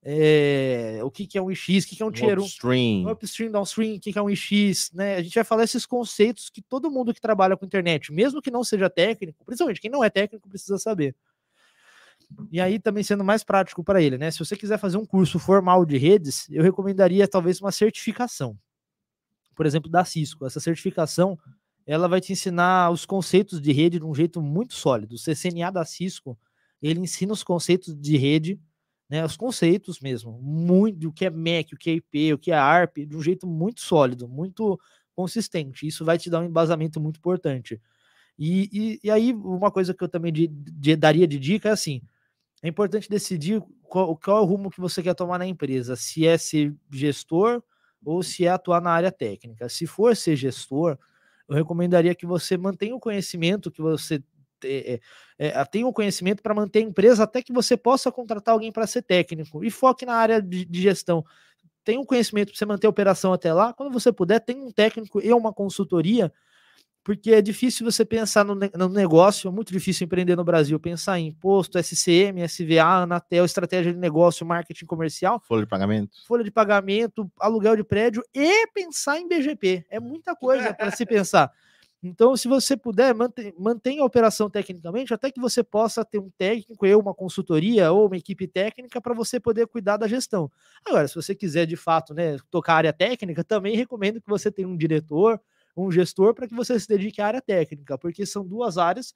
é, 0.10 1.00
o 1.04 1.12
que, 1.12 1.28
que 1.28 1.38
é 1.38 1.42
um 1.42 1.52
IX? 1.52 1.84
O 1.84 1.88
que, 1.88 1.96
que 1.98 2.02
é 2.02 2.06
um 2.06 2.12
Tier 2.12 2.40
1? 2.40 2.42
Upstream. 2.42 3.12
Upstream, 3.12 3.52
downstream, 3.52 3.96
o 3.96 4.00
que 4.00 4.14
que 4.14 4.18
é 4.18 4.22
um 4.22 4.30
IX, 4.30 4.92
né? 4.94 5.16
A 5.18 5.22
gente 5.22 5.36
vai 5.36 5.44
falar 5.44 5.66
esses 5.66 5.86
conceitos 5.86 6.50
que 6.50 6.62
todo 6.62 6.90
mundo 6.90 7.14
que 7.14 7.20
trabalha 7.20 7.58
com 7.58 7.66
internet, 7.66 8.14
mesmo 8.14 8.42
que 8.42 8.50
não 8.50 8.64
seja 8.64 8.90
técnico, 8.90 9.44
principalmente 9.44 9.82
quem 9.82 9.92
não 9.92 10.02
é 10.02 10.10
técnico, 10.10 10.48
precisa 10.48 10.78
saber. 10.78 11.14
E 12.52 12.60
aí 12.60 12.80
também 12.80 13.04
sendo 13.04 13.24
mais 13.24 13.44
prático 13.44 13.84
para 13.84 14.02
ele, 14.02 14.18
né? 14.18 14.32
Se 14.32 14.40
você 14.40 14.56
quiser 14.56 14.78
fazer 14.78 14.98
um 14.98 15.06
curso 15.06 15.40
formal 15.40 15.86
de 15.86 15.98
redes, 15.98 16.48
eu 16.50 16.64
recomendaria 16.64 17.28
talvez 17.28 17.62
uma 17.62 17.72
certificação. 17.72 18.58
Por 19.56 19.66
exemplo, 19.66 19.90
da 19.90 20.06
Cisco. 20.06 20.46
Essa 20.46 20.60
certificação, 20.60 21.38
ela 21.86 22.08
vai 22.08 22.22
te 22.22 22.32
ensinar 22.32 22.92
os 22.92 23.06
conceitos 23.06 23.62
de 23.62 23.72
rede 23.72 24.00
de 24.00 24.06
um 24.06 24.14
jeito 24.14 24.42
muito 24.42 24.74
sólido. 24.74 25.16
O 25.16 25.18
CCNA 25.18 25.72
da 25.72 25.86
Cisco, 25.86 26.38
ele 26.82 27.00
ensina 27.00 27.34
os 27.34 27.44
conceitos 27.44 27.96
de 27.96 28.18
rede 28.18 28.60
né, 29.10 29.24
os 29.24 29.38
conceitos 29.38 30.02
mesmo, 30.02 30.38
muito 30.42 31.08
o 31.08 31.14
que 31.14 31.26
é 31.26 31.30
MAC, 31.30 31.74
o 31.74 31.78
que 31.78 31.90
é 31.90 31.94
IP, 31.94 32.34
o 32.34 32.38
que 32.38 32.52
é 32.52 32.56
ARP, 32.58 33.06
de 33.06 33.16
um 33.16 33.22
jeito 33.24 33.48
muito 33.48 33.80
sólido, 33.82 34.28
muito 34.28 34.78
consistente. 35.16 35.88
Isso 35.88 36.04
vai 36.04 36.18
te 36.18 36.30
dar 36.30 36.42
um 36.42 36.46
embasamento 36.46 37.00
muito 37.00 37.18
importante. 37.18 37.82
E, 38.38 38.70
e, 38.72 39.00
e 39.04 39.12
aí, 39.12 39.34
uma 39.34 39.72
coisa 39.72 39.94
que 39.94 40.04
eu 40.04 40.10
também 40.10 40.32
de- 40.32 40.48
de- 40.48 40.96
daria 40.96 41.28
de 41.28 41.40
dica 41.40 41.70
é 41.70 41.72
assim: 41.72 42.02
é 42.68 42.70
importante 42.72 43.10
decidir 43.10 43.62
qual, 43.84 44.16
qual 44.18 44.38
é 44.40 44.42
o 44.42 44.46
rumo 44.46 44.70
que 44.70 44.80
você 44.82 45.02
quer 45.04 45.14
tomar 45.16 45.38
na 45.40 45.48
empresa, 45.48 45.96
se 45.96 46.28
é 46.28 46.38
ser 46.38 46.76
gestor 46.92 47.62
ou 48.06 48.22
se 48.24 48.46
é 48.46 48.50
atuar 48.50 48.82
na 48.82 48.92
área 48.92 49.12
técnica. 49.12 49.70
Se 49.70 49.88
for 49.88 50.16
ser 50.16 50.36
gestor, 50.36 50.98
eu 51.48 51.56
recomendaria 51.56 52.14
que 52.16 52.26
você 52.26 52.58
mantenha 52.58 52.96
o 52.96 53.00
conhecimento 53.00 53.72
que 53.72 53.82
você 53.82 54.20
te- 54.60 55.02
é, 55.40 55.48
é, 55.50 55.66
tenha 55.66 55.88
o 55.88 55.94
conhecimento 55.94 56.42
para 56.44 56.54
manter 56.54 56.80
a 56.80 56.82
empresa 56.84 57.24
até 57.24 57.42
que 57.42 57.54
você 57.54 57.78
possa 57.78 58.12
contratar 58.12 58.54
alguém 58.54 58.72
para 58.72 58.88
ser 58.88 59.02
técnico 59.04 59.64
e 59.64 59.72
foque 59.72 60.06
na 60.06 60.16
área 60.16 60.42
de, 60.42 60.66
de 60.66 60.82
gestão. 60.82 61.24
Tenha 61.84 62.00
um 62.00 62.06
conhecimento 62.06 62.50
para 62.50 62.58
você 62.58 62.66
manter 62.66 62.88
a 62.88 62.90
operação 62.90 63.34
até 63.34 63.54
lá. 63.54 63.74
Quando 63.74 63.92
você 63.94 64.12
puder, 64.12 64.40
tenha 64.42 64.62
um 64.64 64.72
técnico 64.72 65.22
e 65.24 65.32
uma 65.34 65.54
consultoria, 65.54 66.32
porque 67.08 67.32
é 67.32 67.42
difícil 67.42 67.90
você 67.90 68.04
pensar 68.04 68.44
no, 68.44 68.54
no 68.54 68.90
negócio, 68.90 69.48
é 69.48 69.52
muito 69.52 69.72
difícil 69.72 70.04
empreender 70.04 70.36
no 70.36 70.44
Brasil, 70.44 70.78
pensar 70.78 71.18
em 71.18 71.28
imposto, 71.28 71.80
SCM, 71.80 72.46
SVA, 72.46 73.04
Anatel, 73.04 73.46
estratégia 73.46 73.94
de 73.94 73.98
negócio, 73.98 74.46
marketing 74.46 74.86
comercial, 74.86 75.42
Folha 75.48 75.62
de 75.62 75.70
pagamento. 75.70 76.18
folha 76.28 76.44
de 76.44 76.52
pagamento, 76.52 77.32
aluguel 77.40 77.78
de 77.78 77.84
prédio 77.86 78.22
e 78.36 78.68
pensar 78.74 79.22
em 79.22 79.26
BGP. 79.26 79.86
É 79.90 80.02
muita 80.02 80.36
coisa 80.36 80.74
para 80.74 80.92
se 80.92 81.06
pensar. 81.06 81.50
Então, 82.04 82.36
se 82.36 82.50
você 82.50 82.76
puder, 82.76 83.16
mantém, 83.16 83.54
mantenha 83.58 84.02
a 84.02 84.06
operação 84.06 84.50
tecnicamente, 84.50 85.14
até 85.14 85.32
que 85.32 85.40
você 85.40 85.64
possa 85.64 86.04
ter 86.04 86.20
um 86.20 86.30
técnico, 86.38 86.86
eu, 86.86 87.00
uma 87.00 87.14
consultoria 87.14 87.90
ou 87.90 88.08
uma 88.08 88.18
equipe 88.18 88.50
técnica 88.50 89.00
para 89.00 89.14
você 89.14 89.40
poder 89.40 89.66
cuidar 89.68 89.96
da 89.96 90.10
gestão. 90.10 90.52
Agora, 90.86 91.08
se 91.08 91.16
você 91.16 91.34
quiser 91.34 91.66
de 91.66 91.78
fato 91.78 92.14
né, 92.14 92.36
tocar 92.52 92.74
a 92.74 92.78
área 92.78 92.94
técnica, 92.94 93.46
também 93.46 93.78
recomendo 93.78 94.20
que 94.20 94.28
você 94.28 94.52
tenha 94.52 94.68
um 94.68 94.76
diretor, 94.76 95.40
um 95.86 95.92
gestor, 95.92 96.34
para 96.34 96.48
que 96.48 96.56
você 96.56 96.80
se 96.80 96.88
dedique 96.88 97.22
à 97.22 97.28
área 97.28 97.42
técnica, 97.42 97.98
porque 97.98 98.26
são 98.26 98.46
duas 98.46 98.78
áreas 98.78 99.14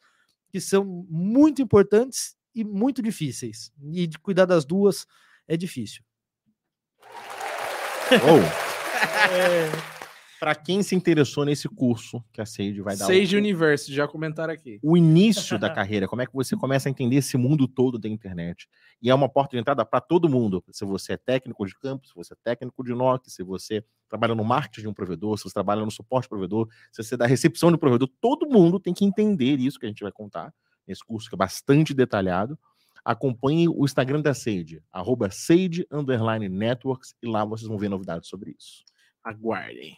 que 0.49 0.59
são 0.61 1.05
muito 1.09 1.61
importantes 1.61 2.35
e 2.53 2.63
muito 2.63 3.01
difíceis. 3.01 3.71
E 3.93 4.05
de 4.05 4.19
cuidar 4.19 4.45
das 4.45 4.65
duas 4.65 5.07
é 5.47 5.57
difícil. 5.57 6.03
Ou, 8.11 8.41
É, 9.31 10.00
para 10.41 10.55
quem 10.55 10.81
se 10.81 10.95
interessou 10.95 11.45
nesse 11.45 11.69
curso 11.69 12.19
que 12.33 12.41
a 12.41 12.45
Sage 12.47 12.81
vai 12.81 12.97
dar. 12.97 13.05
Sage 13.05 13.35
o- 13.35 13.39
Universe, 13.39 13.93
já 13.93 14.07
comentaram 14.07 14.51
aqui. 14.51 14.79
o 14.81 14.97
início 14.97 15.59
da 15.59 15.69
carreira, 15.69 16.07
como 16.07 16.23
é 16.23 16.25
que 16.25 16.33
você 16.33 16.57
começa 16.57 16.89
a 16.89 16.91
entender 16.91 17.17
esse 17.17 17.37
mundo 17.37 17.67
todo 17.67 17.99
da 17.99 18.09
internet. 18.09 18.67
E 18.99 19.11
é 19.11 19.13
uma 19.13 19.29
porta 19.29 19.55
de 19.55 19.61
entrada 19.61 19.85
para 19.85 20.01
todo 20.01 20.27
mundo. 20.27 20.63
Se 20.71 20.83
você 20.83 21.13
é 21.13 21.17
técnico 21.17 21.63
de 21.63 21.75
campo, 21.77 22.07
se 22.07 22.15
você 22.15 22.33
é 22.33 22.37
técnico 22.43 22.83
de 22.83 22.91
NOC, 22.91 23.29
se 23.29 23.43
você 23.43 23.85
trabalha 24.09 24.33
no 24.33 24.43
marketing 24.43 24.81
de 24.81 24.87
um 24.87 24.93
provedor, 24.95 25.37
se 25.37 25.43
você 25.43 25.53
trabalha 25.53 25.85
no 25.85 25.91
suporte 25.91 26.25
do 26.25 26.29
provedor, 26.29 26.67
se 26.91 27.03
você 27.03 27.15
dá 27.15 27.27
recepção 27.27 27.71
do 27.71 27.77
provedor, 27.77 28.09
todo 28.19 28.49
mundo 28.49 28.79
tem 28.79 28.95
que 28.95 29.05
entender 29.05 29.59
isso 29.59 29.79
que 29.79 29.85
a 29.85 29.89
gente 29.89 30.01
vai 30.01 30.11
contar 30.11 30.51
nesse 30.87 31.05
curso, 31.05 31.29
que 31.29 31.35
é 31.35 31.37
bastante 31.37 31.93
detalhado. 31.93 32.57
Acompanhe 33.05 33.69
o 33.69 33.85
Instagram 33.85 34.21
da 34.21 34.33
Sage, 34.33 34.81
arroba 34.91 35.29
Sage 35.29 35.85
Underline 35.91 36.49
Networks, 36.49 37.13
e 37.21 37.27
lá 37.27 37.45
vocês 37.45 37.67
vão 37.67 37.77
ver 37.77 37.89
novidades 37.89 38.27
sobre 38.27 38.55
isso. 38.57 38.83
Aguardem. 39.23 39.97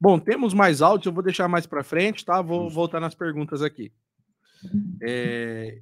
Bom, 0.00 0.18
temos 0.18 0.52
mais 0.54 0.80
áudios, 0.82 1.06
eu 1.06 1.12
vou 1.12 1.22
deixar 1.22 1.48
mais 1.48 1.66
para 1.66 1.82
frente, 1.84 2.24
tá? 2.24 2.40
Vou 2.42 2.68
voltar 2.70 3.00
nas 3.00 3.14
perguntas 3.14 3.62
aqui. 3.62 3.92
É, 5.02 5.80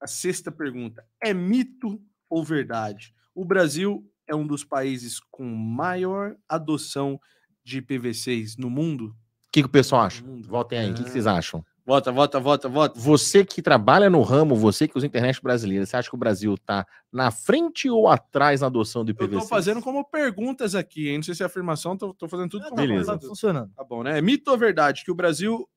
A 0.00 0.06
sexta 0.06 0.52
pergunta: 0.52 1.04
é 1.22 1.32
mito 1.32 2.00
ou 2.28 2.44
verdade? 2.44 3.14
O 3.34 3.44
Brasil 3.44 4.04
é 4.28 4.34
um 4.34 4.46
dos 4.46 4.64
países 4.64 5.18
com 5.30 5.44
maior 5.44 6.36
adoção 6.48 7.18
de 7.64 7.80
PV6 7.82 8.56
no 8.58 8.68
mundo? 8.70 9.06
O 9.08 9.50
que, 9.52 9.60
que 9.62 9.66
o 9.66 9.70
pessoal 9.70 10.02
acha? 10.02 10.22
Votem 10.46 10.78
aí, 10.78 10.90
o 10.90 10.94
que, 10.94 11.04
que 11.04 11.10
vocês 11.10 11.26
Ah. 11.26 11.36
acham? 11.38 11.64
Vota, 11.86 12.10
vota, 12.10 12.40
vota, 12.40 12.68
vota. 12.68 12.98
Você 12.98 13.44
que 13.44 13.60
trabalha 13.60 14.08
no 14.08 14.22
ramo, 14.22 14.56
você 14.56 14.88
que 14.88 14.96
usa 14.96 15.06
internet 15.06 15.42
brasileira, 15.42 15.84
você 15.84 15.96
acha 15.96 16.08
que 16.08 16.14
o 16.14 16.18
Brasil 16.18 16.54
está 16.54 16.86
na 17.12 17.30
frente 17.30 17.90
ou 17.90 18.08
atrás 18.08 18.62
na 18.62 18.68
adoção 18.68 19.04
do 19.04 19.10
Eu 19.10 19.14
IPv6? 19.14 19.40
tô 19.40 19.46
fazendo 19.46 19.82
como 19.82 20.02
perguntas 20.02 20.74
aqui, 20.74 21.10
hein? 21.10 21.18
Não 21.18 21.22
sei 21.22 21.34
se 21.34 21.42
é 21.42 21.46
afirmação, 21.46 21.94
tô, 21.96 22.14
tô 22.14 22.26
fazendo 22.26 22.48
tudo 22.48 22.64
como 22.64 22.76
beleza. 22.76 23.18
Tá 23.18 23.26
funcionando. 23.26 23.70
Tá 23.74 23.84
bom, 23.84 24.02
né? 24.02 24.18
É 24.18 24.22
mito 24.22 24.50
ou 24.50 24.56
verdade 24.56 25.04
que 25.04 25.10
o 25.10 25.14
Brasil 25.14 25.68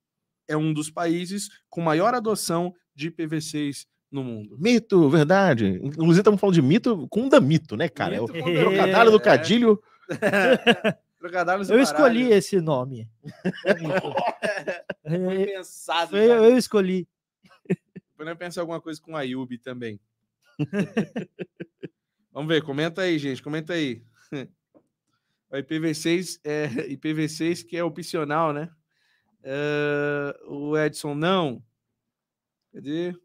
é 0.47 0.55
um 0.55 0.73
dos 0.73 0.89
países 0.89 1.49
com 1.69 1.81
maior 1.81 2.13
adoção 2.13 2.73
de 2.95 3.11
PV6 3.11 3.85
no 4.09 4.23
mundo? 4.23 4.57
Mito, 4.57 5.09
verdade. 5.09 5.79
Inclusive, 5.83 6.21
estamos 6.21 6.39
falando 6.39 6.55
de 6.55 6.61
mito 6.61 7.05
com 7.09 7.27
da 7.27 7.41
mito, 7.41 7.75
né, 7.75 7.89
cara? 7.89 8.21
Mito 8.21 8.33
é 8.33 9.03
o 9.05 9.11
trocadilho 9.11 9.75
do 9.75 9.81
é. 10.21 10.97
cadilho. 11.31 11.65
Trocadilhos 11.65 11.69
Eu 11.69 11.79
escolhi 11.81 12.19
baralho. 12.23 12.33
esse 12.37 12.61
nome. 12.61 13.09
Foi 15.03 15.43
É, 15.43 15.45
pensado. 15.45 16.09
foi- 16.11 16.29
eu 16.31 16.57
escolhi. 16.57 17.07
Depois 17.67 18.29
eu 18.29 18.35
pensar 18.35 18.61
alguma 18.61 18.81
coisa 18.81 18.99
com 19.01 19.15
a 19.15 19.21
Yubi 19.21 19.57
também. 19.57 19.99
Vamos 22.31 22.47
ver, 22.49 22.61
comenta 22.63 23.01
aí, 23.01 23.17
gente, 23.17 23.41
comenta 23.41 23.73
aí. 23.73 24.03
O 25.49 25.55
IPv6 25.55 26.41
é 26.43 26.67
IPv6 26.89 27.63
que 27.65 27.77
é 27.77 27.83
opcional, 27.83 28.51
né? 28.51 28.69
Eh, 29.41 30.37
o 30.45 30.77
Edson, 30.77 31.15
não. 31.15 31.63
Cadê? 32.73 33.15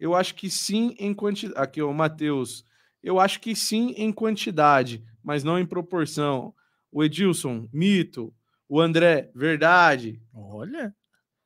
Eu 0.00 0.12
acho 0.16 0.34
que 0.34 0.50
sim 0.50 0.96
em 0.98 1.14
quantidade. 1.14 1.60
Aqui, 1.60 1.80
o 1.80 1.92
Matheus. 1.94 2.64
Eu 3.00 3.20
acho 3.20 3.38
que 3.40 3.54
sim 3.54 3.94
em 3.96 4.12
quantidade, 4.12 5.04
mas 5.22 5.44
não 5.44 5.56
em 5.56 5.64
proporção. 5.64 6.52
O 6.94 7.02
Edilson, 7.02 7.68
mito. 7.72 8.32
O 8.68 8.80
André, 8.80 9.30
verdade. 9.34 10.22
Olha. 10.32 10.94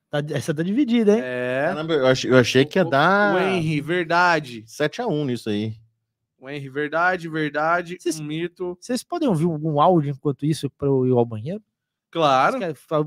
Tá- 0.09 0.23
essa 0.31 0.53
tá 0.53 0.61
dividida, 0.63 1.13
hein? 1.15 1.21
É. 1.23 1.65
Caramba, 1.69 1.93
eu 1.93 2.05
achei, 2.07 2.31
eu 2.31 2.37
achei 2.37 2.65
que 2.65 2.77
ia 2.79 2.85
O- 2.85 2.89
dar 2.89 3.35
O 3.35 3.39
Henry, 3.39 3.81
verdade. 3.81 4.63
7x1 4.67 5.25
nisso 5.25 5.49
aí. 5.49 5.73
O 6.37 6.49
Henry, 6.49 6.69
verdade, 6.69 7.27
verdade. 7.27 7.97
Vocês- 7.99 8.19
Um 8.19 8.23
mito. 8.23 8.77
Vocês 8.79 9.03
podem 9.03 9.27
ouvir 9.27 9.45
algum 9.45 9.81
áudio 9.81 10.11
enquanto 10.11 10.45
isso 10.45 10.69
para 10.69 10.87
eu 10.87 11.05
ir 11.05 11.11
ao 11.11 11.25
banheiro? 11.25 11.61
Claro. 12.11 12.57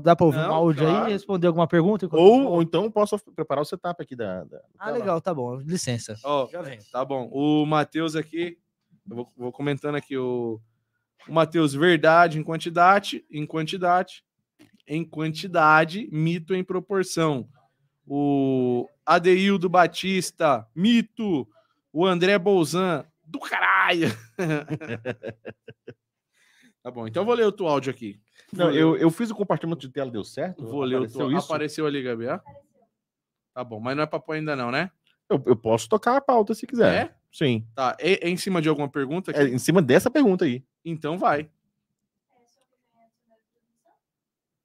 Dá 0.01 0.15
para 0.15 0.25
ouvir 0.25 0.37
um 0.39 0.43
Não, 0.43 0.53
áudio 0.53 0.85
claro. 0.85 1.05
aí 1.05 1.09
e 1.09 1.13
responder 1.13 1.47
alguma 1.47 1.67
pergunta? 1.67 2.05
enquanto- 2.05 2.21
Ou, 2.21 2.43
ou 2.45 2.61
então 2.61 2.89
posso 2.91 3.17
preparar 3.35 3.61
o 3.61 3.65
setup 3.65 4.01
aqui 4.01 4.15
da. 4.15 4.43
da- 4.45 4.61
Ah, 4.77 4.91
legal, 4.91 5.19
tá 5.19 5.33
bom. 5.33 5.57
Licença. 5.59 6.15
Ó, 6.23 6.47
Já 6.49 6.61
vem. 6.61 6.79
tá 6.91 7.03
bom. 7.03 7.29
O 7.33 7.65
Matheus 7.65 8.15
aqui. 8.15 8.57
Eu 9.09 9.15
vou, 9.17 9.27
vou 9.35 9.51
comentando 9.51 9.95
aqui 9.95 10.15
o. 10.17 10.61
O 11.27 11.33
Matheus, 11.33 11.73
verdade 11.73 12.39
em 12.39 12.43
quantidade. 12.43 13.25
Em 13.29 13.45
quantidade. 13.45 14.23
Em 14.87 15.03
quantidade. 15.03 16.07
Mito 16.11 16.53
em 16.53 16.63
proporção. 16.63 17.47
O 18.05 18.87
Adeildo 19.05 19.69
Batista. 19.69 20.67
Mito. 20.75 21.47
O 21.91 22.05
André 22.05 22.37
Bolzan. 22.37 23.05
Do 23.25 23.39
caralho. 23.39 24.09
tá 26.83 26.91
bom. 26.91 27.07
Então 27.07 27.21
eu 27.21 27.25
vou 27.25 27.35
ler 27.35 27.45
outro 27.45 27.67
áudio 27.67 27.91
aqui. 27.91 28.19
Não, 28.51 28.71
eu, 28.71 28.97
eu 28.97 29.09
fiz 29.09 29.31
o 29.31 29.35
compartilhamento 29.35 29.87
de 29.87 29.91
tela, 29.91 30.11
deu 30.11 30.23
certo? 30.23 30.65
Vou 30.65 30.83
ler 30.83 30.95
o 30.95 30.97
Apareceu 30.99 31.27
teu. 31.27 31.37
isso? 31.37 31.45
Apareceu 31.45 31.87
ali, 31.87 32.03
Gabriel? 32.03 32.39
Tá 33.53 33.63
bom, 33.63 33.79
mas 33.79 33.95
não 33.95 34.03
é 34.03 34.05
pra 34.05 34.19
pôr 34.19 34.33
ainda 34.33 34.55
não, 34.55 34.69
né? 34.69 34.91
Eu, 35.29 35.41
eu 35.45 35.55
posso 35.55 35.87
tocar 35.87 36.17
a 36.17 36.21
pauta 36.21 36.53
se 36.53 36.67
quiser. 36.67 37.05
É? 37.05 37.15
Sim. 37.31 37.65
Tá. 37.73 37.95
É, 37.99 38.27
é 38.27 38.29
em 38.29 38.37
cima 38.37 38.61
de 38.61 38.69
alguma 38.69 38.89
pergunta 38.89 39.31
aqui? 39.31 39.39
É 39.39 39.47
em 39.47 39.57
cima 39.57 39.81
dessa 39.81 40.11
pergunta 40.11 40.45
aí. 40.45 40.63
Então 40.83 41.17
vai. 41.17 41.49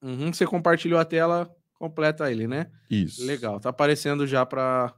Uhum, 0.01 0.33
você 0.33 0.47
compartilhou 0.47 0.99
a 0.99 1.05
tela, 1.05 1.55
completa 1.75 2.31
ele, 2.31 2.47
né? 2.47 2.71
Isso. 2.91 3.25
Legal, 3.25 3.59
tá 3.59 3.71
aparecendo 3.71 4.27
já 4.27 4.47
para 4.47 4.95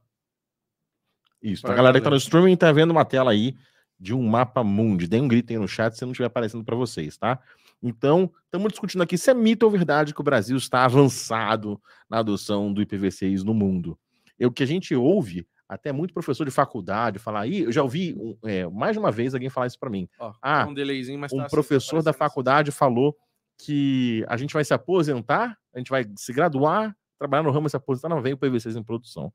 Isso. 1.43 1.63
Pra 1.63 1.73
A 1.73 1.77
galera 1.77 1.99
que 1.99 2.05
tá 2.05 2.11
no 2.11 2.17
streaming 2.17 2.57
tá 2.57 2.71
vendo 2.71 2.91
uma 2.91 3.05
tela 3.05 3.31
aí 3.31 3.57
de 3.99 4.15
um 4.15 4.23
mapa 4.27 4.65
mundi. 4.65 5.07
Dê 5.07 5.21
um 5.21 5.29
grito 5.29 5.53
aí 5.53 5.59
no 5.59 5.69
chat 5.69 5.95
se 5.95 6.05
não 6.05 6.13
estiver 6.13 6.27
aparecendo 6.27 6.65
para 6.65 6.77
vocês, 6.77 7.17
tá? 7.17 7.39
Então, 7.83 8.31
estamos 8.45 8.73
discutindo 8.73 9.03
aqui 9.03 9.17
se 9.17 9.31
é 9.31 9.35
mito 9.35 9.65
ou 9.65 9.73
verdade 9.73 10.13
que 10.13 10.21
o 10.21 10.25
Brasil 10.25 10.57
está 10.57 10.85
avançado 10.85 11.81
na 12.09 12.19
adoção 12.19 12.73
do 12.73 12.83
IPv6 12.83 13.43
no 13.43 13.55
mundo. 13.55 13.99
É 14.39 14.47
o 14.47 14.53
que 14.53 14.63
a 14.63 14.67
gente 14.67 14.95
ouve, 14.95 15.47
até 15.71 15.93
muito 15.93 16.13
professor 16.13 16.45
de 16.45 16.51
faculdade 16.51 17.21
falar 17.21 17.43
aí, 17.43 17.61
eu 17.61 17.71
já 17.71 17.81
ouvi 17.81 18.13
um, 18.19 18.37
é, 18.45 18.67
mais 18.67 18.95
de 18.95 18.99
uma 18.99 19.13
vez 19.13 19.35
alguém 19.35 19.49
falar 19.49 19.69
isso 19.69 19.79
para 19.79 19.89
mim. 19.89 20.09
Ó, 20.19 20.33
Ah, 20.43 20.67
um 20.69 20.75
delayzinho, 20.75 21.19
mas 21.19 21.33
um 21.33 21.39
tá 21.39 21.49
professor 21.49 22.03
da 22.03 22.11
aparecendo. 22.11 22.19
faculdade 22.19 22.73
falou 22.73 23.17
que 23.57 24.25
a 24.29 24.37
gente 24.37 24.53
vai 24.53 24.65
se 24.65 24.75
aposentar, 24.75 25.57
a 25.73 25.79
gente 25.79 25.89
vai 25.89 26.05
se 26.17 26.33
graduar, 26.33 26.97
trabalhar 27.17 27.45
no 27.45 27.53
ramo 27.53 27.69
e 27.69 27.71
se 27.71 27.77
aposentar, 27.77 28.09
não 28.09 28.21
vem 28.21 28.33
o 28.33 28.37
PV6 28.37 28.77
em 28.77 28.83
produção. 28.83 29.33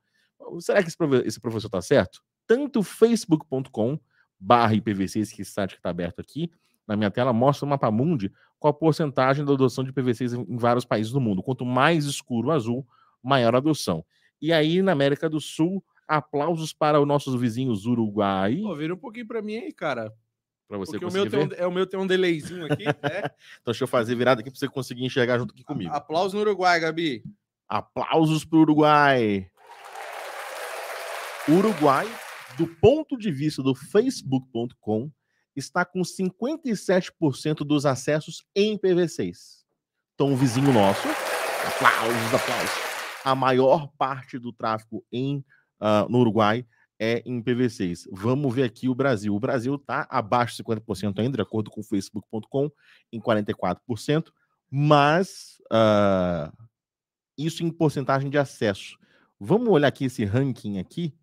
Será 0.59 0.83
que 0.83 0.89
esse, 0.89 1.39
professor 1.39 1.67
está 1.67 1.81
certo? 1.81 2.21
Tanto 2.45 2.83
facebook.com 2.83 3.97
barra 4.37 4.73
IPv6, 4.73 5.33
que 5.33 5.41
é 5.41 5.41
esse 5.41 5.45
site 5.45 5.71
que 5.71 5.79
está 5.79 5.89
aberto 5.89 6.19
aqui, 6.19 6.51
na 6.85 6.97
minha 6.97 7.09
tela, 7.09 7.31
mostra 7.31 7.65
o 7.65 7.69
mapa 7.69 7.89
mundi 7.89 8.31
com 8.59 8.67
a 8.67 8.73
porcentagem 8.73 9.45
da 9.45 9.53
adoção 9.53 9.85
de 9.85 9.93
IPv6 9.93 10.37
em, 10.37 10.53
em 10.53 10.57
vários 10.57 10.83
países 10.83 11.13
do 11.13 11.21
mundo. 11.21 11.41
Quanto 11.41 11.65
mais 11.65 12.03
escuro 12.05 12.49
o 12.49 12.51
azul, 12.51 12.85
maior 13.23 13.55
a 13.55 13.57
adoção. 13.57 14.05
E 14.41 14.51
aí, 14.51 14.81
na 14.81 14.91
América 14.91 15.29
do 15.29 15.39
Sul, 15.39 15.83
aplausos 16.07 16.73
para 16.73 16.99
os 16.99 17.07
nossos 17.07 17.39
vizinhos 17.39 17.85
Uruguai. 17.85 18.59
Pô, 18.61 18.75
vira 18.75 18.93
um 18.93 18.97
pouquinho 18.97 19.27
para 19.27 19.41
mim 19.41 19.57
aí, 19.57 19.73
cara. 19.73 20.13
Para 20.67 20.77
você 20.77 20.93
Porque 20.93 21.05
o 21.05 21.07
conseguir 21.09 21.29
meu, 21.29 21.47
tem 21.47 21.49
ver. 21.49 21.61
um, 21.61 21.63
é, 21.63 21.67
o 21.67 21.71
meu 21.71 21.85
tem 21.85 21.99
um 21.99 22.07
delayzinho 22.07 22.65
aqui, 22.65 22.85
né? 23.03 23.19
Então, 23.61 23.71
deixa 23.71 23.83
eu 23.83 23.87
fazer 23.87 24.15
virada 24.15 24.41
aqui 24.41 24.49
para 24.49 24.59
você 24.59 24.67
conseguir 24.67 25.05
enxergar 25.05 25.37
junto 25.37 25.53
aqui 25.53 25.63
comigo. 25.63 25.93
Aplauso 25.93 26.35
no 26.35 26.41
Uruguai, 26.41 26.79
Gabi. 26.79 27.23
Aplausos 27.67 28.43
para 28.43 28.57
o 28.57 28.61
Uruguai. 28.61 29.49
O 31.47 31.51
Uruguai, 31.53 32.07
do 32.57 32.67
ponto 32.67 33.17
de 33.17 33.31
vista 33.31 33.61
do 33.61 33.75
Facebook.com, 33.75 35.11
está 35.55 35.85
com 35.85 36.01
57% 36.01 37.57
dos 37.57 37.85
acessos 37.85 38.43
em 38.55 38.77
PV6. 38.77 39.63
Então, 40.15 40.29
um 40.29 40.35
vizinho 40.35 40.73
nosso, 40.73 41.07
aplausos, 41.67 42.33
aplausos. 42.33 42.85
A 43.23 43.35
maior 43.35 43.87
parte 43.97 44.39
do 44.39 44.51
tráfego 44.51 45.03
em, 45.11 45.43
ah, 45.79 46.05
no 46.09 46.19
Uruguai 46.19 46.65
é 46.99 47.21
em 47.25 47.41
PV6. 47.41 48.07
Vamos 48.11 48.53
ver 48.53 48.63
aqui 48.63 48.87
o 48.87 48.95
Brasil. 48.95 49.35
O 49.35 49.39
Brasil 49.39 49.75
está 49.75 50.07
abaixo 50.09 50.55
de 50.55 50.63
50% 50.63 51.19
ainda, 51.19 51.37
de 51.37 51.41
acordo 51.41 51.69
com 51.69 51.81
o 51.81 51.83
Facebook.com, 51.83 52.71
em 53.11 53.19
44%, 53.19 54.31
mas 54.69 55.57
ah, 55.71 56.51
isso 57.37 57.63
em 57.63 57.69
porcentagem 57.69 58.29
de 58.29 58.37
acesso. 58.37 58.97
Vamos 59.39 59.69
olhar 59.69 59.87
aqui 59.87 60.05
esse 60.05 60.23
ranking 60.23 60.79
aqui 60.79 61.13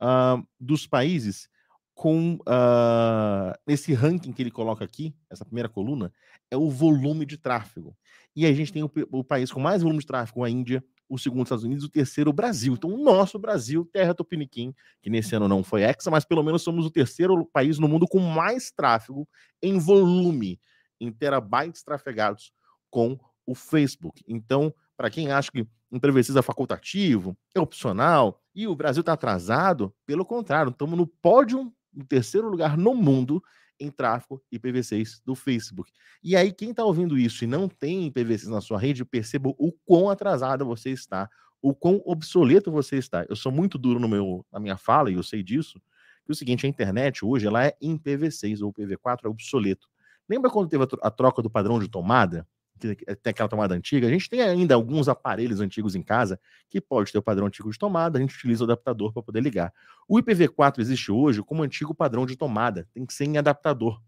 ah, 0.00 0.42
dos 0.60 0.86
países 0.86 1.48
com 1.94 2.38
ah, 2.46 3.58
esse 3.66 3.94
ranking 3.94 4.32
que 4.32 4.42
ele 4.42 4.50
coloca 4.50 4.84
aqui, 4.84 5.14
essa 5.30 5.44
primeira 5.44 5.68
coluna, 5.68 6.12
é 6.50 6.56
o 6.56 6.70
volume 6.70 7.24
de 7.24 7.36
tráfego. 7.36 7.96
E 8.34 8.44
a 8.44 8.52
gente 8.52 8.72
tem 8.72 8.82
o, 8.82 8.90
o 9.10 9.24
país 9.24 9.50
com 9.50 9.58
mais 9.58 9.82
volume 9.82 10.00
de 10.00 10.06
tráfego, 10.06 10.44
a 10.44 10.50
Índia, 10.50 10.84
o 11.08 11.18
segundo, 11.18 11.42
os 11.42 11.46
Estados 11.46 11.64
Unidos, 11.64 11.84
o 11.84 11.88
terceiro, 11.88 12.30
o 12.30 12.32
Brasil. 12.32 12.74
Então, 12.74 12.92
o 12.92 13.02
nosso 13.02 13.38
Brasil, 13.38 13.88
terra 13.92 14.14
tupiniquim, 14.14 14.74
que 15.02 15.10
nesse 15.10 15.34
ano 15.34 15.48
não 15.48 15.62
foi 15.62 15.82
hexa, 15.82 16.10
mas 16.10 16.24
pelo 16.24 16.42
menos 16.42 16.62
somos 16.62 16.84
o 16.84 16.90
terceiro 16.90 17.44
país 17.46 17.78
no 17.78 17.88
mundo 17.88 18.06
com 18.06 18.18
mais 18.18 18.70
tráfego 18.70 19.28
em 19.62 19.78
volume, 19.78 20.60
em 21.00 21.12
terabytes 21.12 21.82
trafegados 21.82 22.52
com 22.90 23.18
o 23.46 23.54
Facebook. 23.54 24.22
Então, 24.26 24.74
para 24.96 25.10
quem 25.10 25.30
acha 25.30 25.50
que 25.50 25.66
um 25.90 26.00
PVC 26.00 26.36
é 26.36 26.42
facultativo, 26.42 27.36
é 27.54 27.60
opcional, 27.60 28.42
e 28.54 28.66
o 28.66 28.74
Brasil 28.74 29.00
está 29.00 29.12
atrasado, 29.12 29.94
pelo 30.04 30.24
contrário, 30.24 30.70
estamos 30.70 30.98
no 30.98 31.06
pódio, 31.06 31.72
no 31.92 32.04
terceiro 32.04 32.48
lugar 32.48 32.76
no 32.76 32.94
mundo 32.94 33.42
em 33.78 33.90
tráfego 33.90 34.42
IPv6 34.52 35.20
do 35.24 35.34
Facebook. 35.34 35.92
E 36.22 36.36
aí, 36.36 36.52
quem 36.52 36.70
está 36.70 36.84
ouvindo 36.84 37.18
isso 37.18 37.44
e 37.44 37.46
não 37.46 37.68
tem 37.68 38.10
IPv6 38.10 38.48
na 38.48 38.60
sua 38.60 38.78
rede, 38.78 39.04
perceba 39.04 39.50
o 39.58 39.72
quão 39.84 40.10
atrasado 40.10 40.64
você 40.64 40.90
está, 40.90 41.28
o 41.62 41.74
quão 41.74 42.00
obsoleto 42.04 42.70
você 42.70 42.96
está. 42.96 43.24
Eu 43.28 43.36
sou 43.36 43.50
muito 43.50 43.78
duro 43.78 43.98
no 43.98 44.08
meu, 44.08 44.44
na 44.52 44.60
minha 44.60 44.76
fala, 44.76 45.10
e 45.10 45.14
eu 45.14 45.22
sei 45.22 45.42
disso, 45.42 45.80
que 46.24 46.32
o 46.32 46.34
seguinte, 46.34 46.66
a 46.66 46.68
internet 46.68 47.24
hoje 47.24 47.46
ela 47.46 47.64
é 47.64 47.76
em 47.80 47.96
PV6 47.96 48.62
ou 48.62 48.72
PV4, 48.72 49.24
é 49.24 49.28
obsoleto. 49.28 49.88
Lembra 50.28 50.50
quando 50.50 50.68
teve 50.68 50.84
a 51.02 51.10
troca 51.10 51.40
do 51.40 51.48
padrão 51.48 51.78
de 51.78 51.88
tomada? 51.88 52.46
Que 52.78 52.94
tem 52.94 53.30
aquela 53.30 53.48
tomada 53.48 53.74
antiga, 53.74 54.06
a 54.06 54.10
gente 54.10 54.28
tem 54.28 54.42
ainda 54.42 54.74
alguns 54.74 55.08
aparelhos 55.08 55.60
antigos 55.60 55.94
em 55.94 56.02
casa 56.02 56.38
que 56.68 56.80
pode 56.80 57.10
ter 57.10 57.18
o 57.18 57.22
padrão 57.22 57.46
antigo 57.46 57.70
de 57.70 57.78
tomada, 57.78 58.18
a 58.18 58.20
gente 58.20 58.36
utiliza 58.36 58.62
o 58.62 58.66
adaptador 58.66 59.12
para 59.12 59.22
poder 59.22 59.40
ligar. 59.40 59.72
O 60.08 60.18
IPv4 60.18 60.78
existe 60.80 61.10
hoje 61.10 61.42
como 61.42 61.62
antigo 61.62 61.94
padrão 61.94 62.26
de 62.26 62.36
tomada, 62.36 62.86
tem 62.92 63.06
que 63.06 63.14
ser 63.14 63.24
em 63.24 63.38
adaptador. 63.38 64.00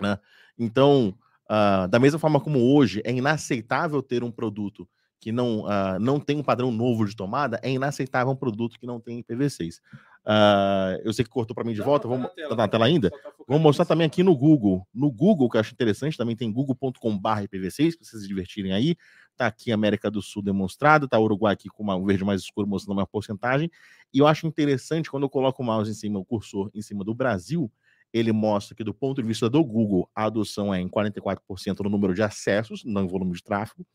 né? 0.00 0.18
Então, 0.58 1.16
ah, 1.48 1.86
da 1.86 1.98
mesma 1.98 2.18
forma 2.18 2.40
como 2.40 2.74
hoje 2.74 3.02
é 3.04 3.12
inaceitável 3.12 4.02
ter 4.02 4.24
um 4.24 4.30
produto 4.30 4.88
que 5.20 5.30
não, 5.30 5.64
ah, 5.68 5.98
não 6.00 6.18
tem 6.18 6.36
um 6.36 6.42
padrão 6.42 6.72
novo 6.72 7.06
de 7.06 7.14
tomada, 7.14 7.60
é 7.62 7.70
inaceitável 7.70 8.32
um 8.32 8.36
produto 8.36 8.78
que 8.78 8.86
não 8.86 8.98
tem 8.98 9.22
IPv6. 9.22 9.76
Ah, 10.24 10.96
eu 11.02 11.12
sei 11.12 11.24
que 11.24 11.30
cortou 11.30 11.54
para 11.54 11.64
mim 11.64 11.72
de 11.72 11.80
Não, 11.80 11.86
volta, 11.86 12.06
não, 12.06 12.16
vamos, 12.16 12.32
tá 12.34 12.42
na 12.42 12.48
tá 12.48 12.56
na 12.56 12.68
tela 12.68 12.86
ainda? 12.86 13.10
Tá 13.10 13.32
Vou 13.46 13.58
mostrar 13.58 13.84
também 13.84 14.06
aqui 14.06 14.22
no 14.22 14.36
Google. 14.36 14.86
No 14.94 15.10
Google, 15.10 15.48
que 15.50 15.56
eu 15.56 15.60
acho 15.60 15.72
interessante, 15.72 16.16
também 16.16 16.36
tem 16.36 16.50
google.com.br 16.52 16.92
IPv6, 16.98 17.96
para 17.96 18.04
vocês 18.04 18.22
se 18.22 18.28
divertirem 18.28 18.72
aí. 18.72 18.96
Tá 19.36 19.46
aqui 19.46 19.72
América 19.72 20.10
do 20.10 20.22
Sul 20.22 20.42
demonstrado, 20.42 21.08
tá 21.08 21.18
Uruguai 21.18 21.52
aqui 21.54 21.68
com 21.68 21.82
uma, 21.82 21.96
um 21.96 22.04
verde 22.04 22.24
mais 22.24 22.40
escuro 22.42 22.68
mostrando 22.68 22.98
uma 22.98 23.06
porcentagem. 23.06 23.70
E 24.14 24.18
eu 24.18 24.26
acho 24.26 24.46
interessante 24.46 25.10
quando 25.10 25.24
eu 25.24 25.30
coloco 25.30 25.62
o 25.62 25.66
mouse 25.66 25.90
em 25.90 25.94
cima, 25.94 26.18
o 26.18 26.24
cursor 26.24 26.70
em 26.72 26.82
cima 26.82 27.02
do 27.02 27.14
Brasil, 27.14 27.70
ele 28.12 28.30
mostra 28.30 28.76
que 28.76 28.84
do 28.84 28.92
ponto 28.94 29.20
de 29.22 29.26
vista 29.26 29.48
do 29.48 29.64
Google, 29.64 30.08
a 30.14 30.26
adoção 30.26 30.72
é 30.72 30.80
em 30.80 30.88
44% 30.88 31.80
no 31.80 31.90
número 31.90 32.14
de 32.14 32.22
acessos, 32.22 32.84
não 32.84 33.04
em 33.04 33.08
volume 33.08 33.32
de 33.32 33.42
tráfego, 33.42 33.86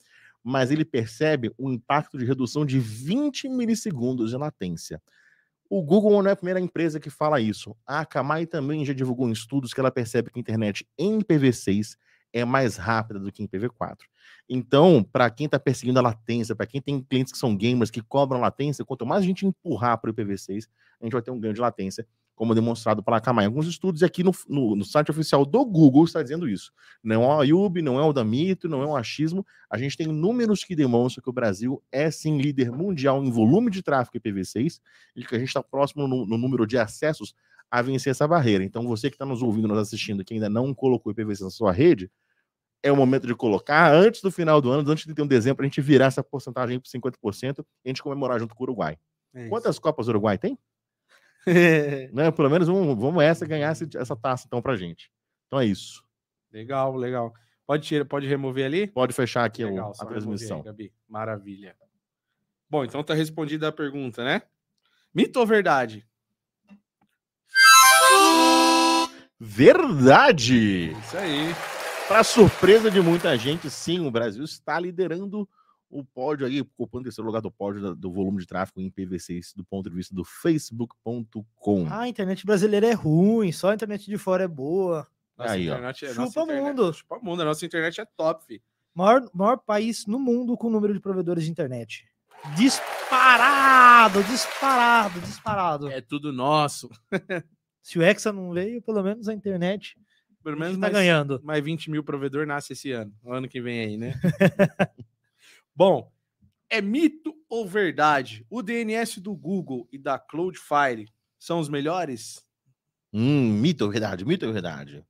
mas 0.44 0.72
ele 0.72 0.84
percebe 0.84 1.54
um 1.58 1.72
impacto 1.72 2.18
de 2.18 2.26
redução 2.26 2.66
de 2.66 2.80
20 2.80 3.48
milissegundos 3.48 4.32
de 4.32 4.38
latência. 4.38 5.02
O 5.70 5.84
Google 5.84 6.22
não 6.24 6.30
é 6.30 6.34
a 6.34 6.36
primeira 6.36 6.60
empresa 6.60 7.00
que 7.00 7.10
fala 7.10 7.42
isso. 7.42 7.76
A 7.86 8.02
Akamai 8.02 8.46
também 8.46 8.86
já 8.86 8.94
divulgou 8.94 9.28
em 9.28 9.34
estudos 9.34 9.74
que 9.74 9.80
ela 9.80 9.92
percebe 9.92 10.30
que 10.32 10.40
a 10.40 10.42
internet 10.42 10.88
em 10.98 11.20
IPv6 11.20 11.98
é 12.34 12.46
mais 12.46 12.78
rápida 12.78 13.20
do 13.20 13.32
que 13.32 13.44
em 13.44 13.48
IPv4. 13.48 13.98
Então, 14.50 15.04
para 15.04 15.30
quem 15.30 15.46
está 15.46 15.60
perseguindo 15.60 16.00
a 16.00 16.02
latência, 16.02 16.56
para 16.56 16.68
quem 16.68 16.82
tem 16.82 17.02
clientes 17.02 17.34
que 17.34 17.40
são 17.40 17.56
gamers 17.56 17.90
que 17.90 18.02
cobram 18.02 18.40
latência, 18.40 18.86
quanto 18.86 19.06
mais 19.06 19.24
a 19.24 19.26
gente 19.26 19.46
empurrar 19.46 19.98
para 20.00 20.10
o 20.10 20.14
IPv6, 20.14 20.68
a 21.02 21.06
gente 21.06 21.14
vai 21.14 21.22
ter 21.22 21.32
um 21.32 21.40
ganho 21.40 21.54
de 21.54 21.62
latência, 21.62 22.08
como 22.38 22.54
demonstrado 22.54 23.02
pela 23.02 23.18
Akamai. 23.18 23.46
Alguns 23.46 23.66
estudos 23.66 24.04
aqui 24.04 24.24
no, 24.24 24.32
no, 24.48 24.76
no 24.76 24.86
site 24.86 25.10
oficial 25.10 25.44
do 25.44 25.66
Google 25.66 26.06
está 26.06 26.22
dizendo 26.22 26.48
isso. 26.48 26.72
Não 27.04 27.24
é 27.24 27.36
o 27.36 27.44
IUB, 27.44 27.82
não 27.82 28.00
é 28.00 28.04
o 28.04 28.14
Damito, 28.14 28.70
não 28.70 28.84
é 28.84 28.86
o 28.86 28.96
achismo. 28.96 29.44
A 29.68 29.76
gente 29.76 29.98
tem 29.98 30.06
números 30.06 30.64
que 30.64 30.76
demonstram 30.76 31.24
que 31.24 31.30
o 31.32 31.34
Brasil 31.34 31.84
é 31.92 32.12
sim 32.12 32.38
líder 32.38 32.72
mundial 32.72 33.24
em 33.24 33.32
volume 33.32 33.72
de 33.72 33.82
tráfego 33.82 34.20
IPv6 34.20 34.80
e 35.16 35.26
que 35.26 35.36
a 35.36 35.40
gente 35.40 35.48
está 35.48 35.64
próximo 35.64 36.08
no, 36.08 36.28
no 36.28 36.38
número 36.38 36.68
de 36.68 36.78
acessos 36.78 37.34
a 37.72 37.82
vencer 37.82 38.12
essa 38.12 38.28
barreira. 38.28 38.64
Então, 38.64 38.88
você 38.88 39.10
que 39.10 39.16
está 39.16 39.26
nos 39.26 39.42
ouvindo, 39.42 39.68
nos 39.68 39.80
assistindo, 39.80 40.24
que 40.24 40.36
ainda 40.36 40.48
não 40.48 40.76
colocou 40.76 41.12
IPv6 41.12 41.42
na 41.42 41.50
sua 41.50 41.72
rede, 41.72 42.10
é 42.84 42.92
o 42.92 42.96
momento 42.96 43.26
de 43.26 43.34
colocar 43.34 43.92
antes 43.92 44.22
do 44.22 44.30
final 44.30 44.62
do 44.62 44.70
ano, 44.70 44.88
antes 44.92 45.08
de 45.08 45.14
ter 45.16 45.24
um 45.24 45.28
dezembro, 45.28 45.58
para 45.58 45.66
a 45.66 45.70
gente 45.70 45.82
virar 45.82 46.06
essa 46.06 46.24
porcentagem 46.24 46.80
para 46.80 46.88
50% 46.88 47.66
e 47.84 47.88
a 47.88 47.90
gente 47.90 48.04
comemorar 48.04 48.40
junto 48.40 48.54
com 48.54 48.64
o 48.64 48.68
Uruguai. 48.68 48.96
É. 49.34 49.50
Quantas 49.50 49.80
Copas 49.80 50.08
o 50.08 50.12
Uruguai 50.12 50.38
tem? 50.38 50.56
Né? 52.14 52.30
Pelo 52.32 52.50
menos 52.50 52.68
vamos, 52.68 52.98
vamos 53.00 53.24
essa 53.24 53.46
ganhar 53.46 53.72
essa 53.72 54.16
taça 54.16 54.46
então 54.48 54.62
pra 54.62 54.76
gente. 54.76 55.10
Então 55.48 55.60
é 55.60 55.66
isso. 55.66 56.04
legal, 56.52 56.96
legal. 56.96 57.34
Pode, 57.66 57.86
tirar, 57.88 58.06
pode 58.06 58.28
remover 58.28 58.66
ali? 58.66 58.88
Pode 58.88 59.14
fechar 59.14 59.44
aqui 59.46 59.64
o- 59.64 59.70
Legal, 59.70 59.92
a 59.92 60.04
remover 60.04 60.08
aí, 60.08 60.08
transmissão. 60.24 60.62
Gabi. 60.62 60.94
Maravilha. 61.08 61.76
Bom, 62.70 62.84
então 62.84 63.04
tá 63.04 63.14
respondida 63.14 63.68
a 63.68 63.72
pergunta, 63.72 64.24
né? 64.24 64.42
Mito 65.14 65.40
ou 65.40 65.46
verdade? 65.46 66.06
Verdade! 69.40 70.92
Isso 70.92 71.18
aí. 71.18 71.54
Para 72.08 72.24
surpresa 72.24 72.90
de 72.90 73.02
muita 73.02 73.38
gente, 73.38 73.70
sim, 73.70 74.00
o 74.06 74.10
Brasil 74.12 74.44
está 74.44 74.80
liderando 74.80 75.48
o 75.90 76.04
pódio 76.04 76.46
aí, 76.46 76.62
ocupando 76.62 77.02
o 77.02 77.04
terceiro 77.06 77.26
lugar 77.28 77.42
do 77.42 77.52
pódio 77.52 77.82
da- 77.82 77.94
do 77.94 78.12
volume 78.12 78.40
de 78.40 78.46
tráfego 78.48 78.82
em 78.82 78.90
PV6 78.92 79.54
do 79.56 79.64
ponto 79.64 79.90
de 79.90 79.96
vista 79.96 80.14
do 80.14 80.24
facebook.com. 80.24 81.88
Ah, 81.90 82.02
a 82.02 82.08
internet 82.08 82.46
brasileira 82.46 82.88
é 82.88 82.94
ruim, 82.94 83.52
só 83.52 83.72
a 83.72 83.74
internet 83.74 84.06
de 84.06 84.18
fora 84.18 84.44
é 84.44 84.48
boa. 84.48 85.08
Nossa 85.38 85.52
Aí, 85.54 85.70
ó. 85.70 85.74
internet 85.74 86.06
é 86.06 86.10
Chupa 86.10 86.22
nossa 86.22 86.40
internet- 86.42 86.64
mundo. 86.66 86.94
Chupa 86.94 87.20
mundo. 87.20 87.42
A 87.42 87.46
nossa 87.46 87.66
internet 87.66 88.02
é 88.02 88.06
top, 88.18 88.46
fi. 88.46 88.62
Maior, 88.96 89.30
maior 89.34 89.58
país 89.58 90.06
no 90.08 90.18
mundo 90.20 90.58
com 90.58 90.70
número 90.70 90.94
de 90.94 91.00
provedores 91.00 91.44
de 91.46 91.52
internet. 91.52 92.06
Disparado, 92.56 94.24
disparado, 94.24 95.20
disparado. 95.22 95.90
É 95.92 96.02
tudo 96.02 96.32
nosso. 96.34 96.90
Se 97.82 97.98
o 97.98 98.02
Hexa 98.04 98.34
não 98.34 98.52
veio, 98.52 98.82
pelo 98.82 99.02
menos 99.04 99.28
a 99.30 99.34
internet. 99.34 99.96
Pelo 100.44 100.58
menos 100.58 100.76
Tá 100.76 100.80
mais, 100.82 100.94
ganhando. 100.94 101.40
mais 101.44 101.64
20 101.64 101.90
mil 101.92 102.04
provedor 102.04 102.46
nasce 102.48 102.74
esse 102.74 102.92
ano. 102.92 103.14
O 103.24 103.32
ano 103.34 103.48
que 103.48 103.62
vem 103.62 103.80
aí, 103.82 103.98
né? 103.98 104.14
Bom, 105.78 106.12
é 106.70 106.82
mito 106.82 107.36
ou 107.48 107.68
verdade? 107.68 108.46
O 108.50 108.64
DNS 108.64 109.22
do 109.22 109.36
Google 109.36 109.88
e 109.92 110.00
da 110.00 110.18
Cloudflare 110.18 111.08
são 111.38 111.60
os 111.60 111.70
melhores? 111.70 112.44
Hum, 113.14 113.60
mito 113.62 113.84
ou 113.86 113.92
verdade? 113.92 114.24
Mito 114.26 114.46
ou 114.46 114.54
verdade? 114.54 115.06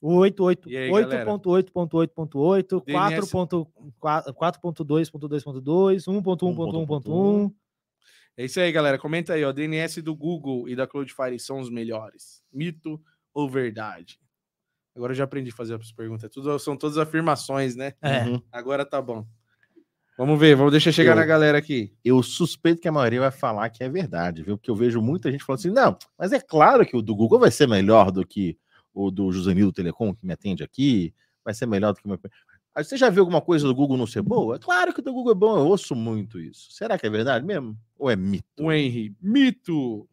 O 0.00 0.14
88 0.16 0.68
E 0.68 0.76
aí, 0.76 0.92
galera? 0.92 1.30
8.8.8.8, 1.32 2.82
DNS. 2.86 3.36
4.2.2.2.2, 4.34 6.06
1.1.1.1. 6.06 7.54
É 8.36 8.44
isso 8.44 8.60
aí, 8.60 8.70
galera. 8.72 8.98
Comenta 8.98 9.34
aí, 9.34 9.44
ó. 9.44 9.52
DNS 9.52 10.02
do 10.02 10.14
Google 10.14 10.68
e 10.68 10.76
da 10.76 10.86
Cloudflare 10.86 11.38
são 11.38 11.60
os 11.60 11.70
melhores. 11.70 12.42
Mito 12.52 13.00
ou 13.32 13.48
verdade? 13.48 14.20
Agora 14.94 15.12
eu 15.12 15.16
já 15.16 15.24
aprendi 15.24 15.50
a 15.50 15.54
fazer 15.54 15.74
as 15.74 15.92
perguntas. 15.92 16.30
Tudo, 16.30 16.58
são 16.58 16.76
todas 16.76 16.98
afirmações, 16.98 17.76
né? 17.76 17.94
É. 18.02 18.24
Uhum. 18.24 18.42
Agora 18.52 18.84
tá 18.84 19.02
bom. 19.02 19.26
Vamos 20.16 20.38
ver, 20.38 20.54
vamos 20.54 20.70
deixar 20.70 20.92
chegar 20.92 21.12
Eu- 21.12 21.16
na 21.16 21.24
galera 21.26 21.58
aqui. 21.58 21.92
Eu 22.04 22.22
suspeito 22.22 22.80
que 22.80 22.86
a 22.88 22.92
maioria 22.92 23.20
vai 23.20 23.30
falar 23.32 23.68
que 23.70 23.82
é 23.82 23.88
verdade, 23.88 24.42
viu? 24.44 24.56
Porque 24.56 24.70
eu 24.70 24.76
vejo 24.76 25.02
muita 25.02 25.30
gente 25.30 25.42
falando 25.42 25.58
assim, 25.60 25.70
não, 25.70 25.98
mas 26.16 26.32
é 26.32 26.40
claro 26.40 26.86
que 26.86 26.96
o 26.96 27.02
do 27.02 27.14
Google 27.16 27.40
vai 27.40 27.50
ser 27.50 27.66
melhor 27.66 28.12
do 28.12 28.24
que 28.24 28.56
o 28.92 29.10
do 29.10 29.32
Josenil 29.32 29.72
Telecom, 29.72 30.14
que 30.14 30.24
me 30.24 30.32
atende 30.32 30.62
aqui, 30.62 31.12
vai 31.44 31.52
ser 31.52 31.66
melhor 31.66 31.92
do 31.92 31.98
que 32.00 32.06
o 32.06 32.08
meu... 32.08 32.20
Você 32.76 32.96
já 32.96 33.08
viu 33.10 33.22
alguma 33.22 33.40
coisa 33.40 33.66
do 33.66 33.74
Google 33.74 33.96
não 33.96 34.06
ser 34.06 34.22
boa? 34.22 34.56
É 34.56 34.58
claro 34.58 34.92
que 34.92 35.00
o 35.00 35.02
do 35.02 35.12
Google 35.12 35.32
é 35.32 35.34
bom, 35.34 35.56
eu 35.58 35.66
ouço 35.66 35.94
muito 35.96 36.40
isso. 36.40 36.70
Será 36.72 36.96
que 36.98 37.06
é 37.06 37.10
verdade 37.10 37.44
mesmo? 37.44 37.76
Ou 37.98 38.08
é 38.10 38.14
mito? 38.16 38.44
O 38.60 38.70
Henry, 38.72 39.16
mito. 39.20 40.08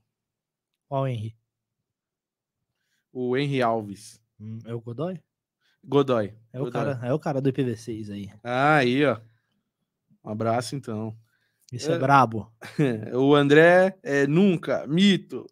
Qual 0.88 1.03
o 1.03 1.07
Henry? 1.07 1.36
O 3.14 3.36
Henry 3.38 3.61
Alves. 3.61 4.19
Hum, 4.40 4.60
É 4.65 4.73
o 4.73 4.82
Godoy? 4.82 5.19
Godoy. 5.84 6.34
É 6.53 6.60
o, 6.60 6.65
Godoy. 6.65 6.72
cara, 6.72 6.99
é 7.07 7.14
o 7.14 7.19
cara 7.19 7.41
do 7.41 7.49
IPv6 7.52 8.10
aí. 8.11 8.32
Ah, 8.44 8.76
aí, 8.78 9.06
ó. 9.06 9.18
Um 10.23 10.30
abraço, 10.31 10.76
então. 10.76 11.15
Esse 11.72 11.91
é, 11.91 11.95
É. 11.95 11.99
brabo. 11.99 12.52
O 13.15 13.34
André 13.35 13.98
é 14.03 14.27
nunca, 14.27 14.85
mito. 14.88 15.45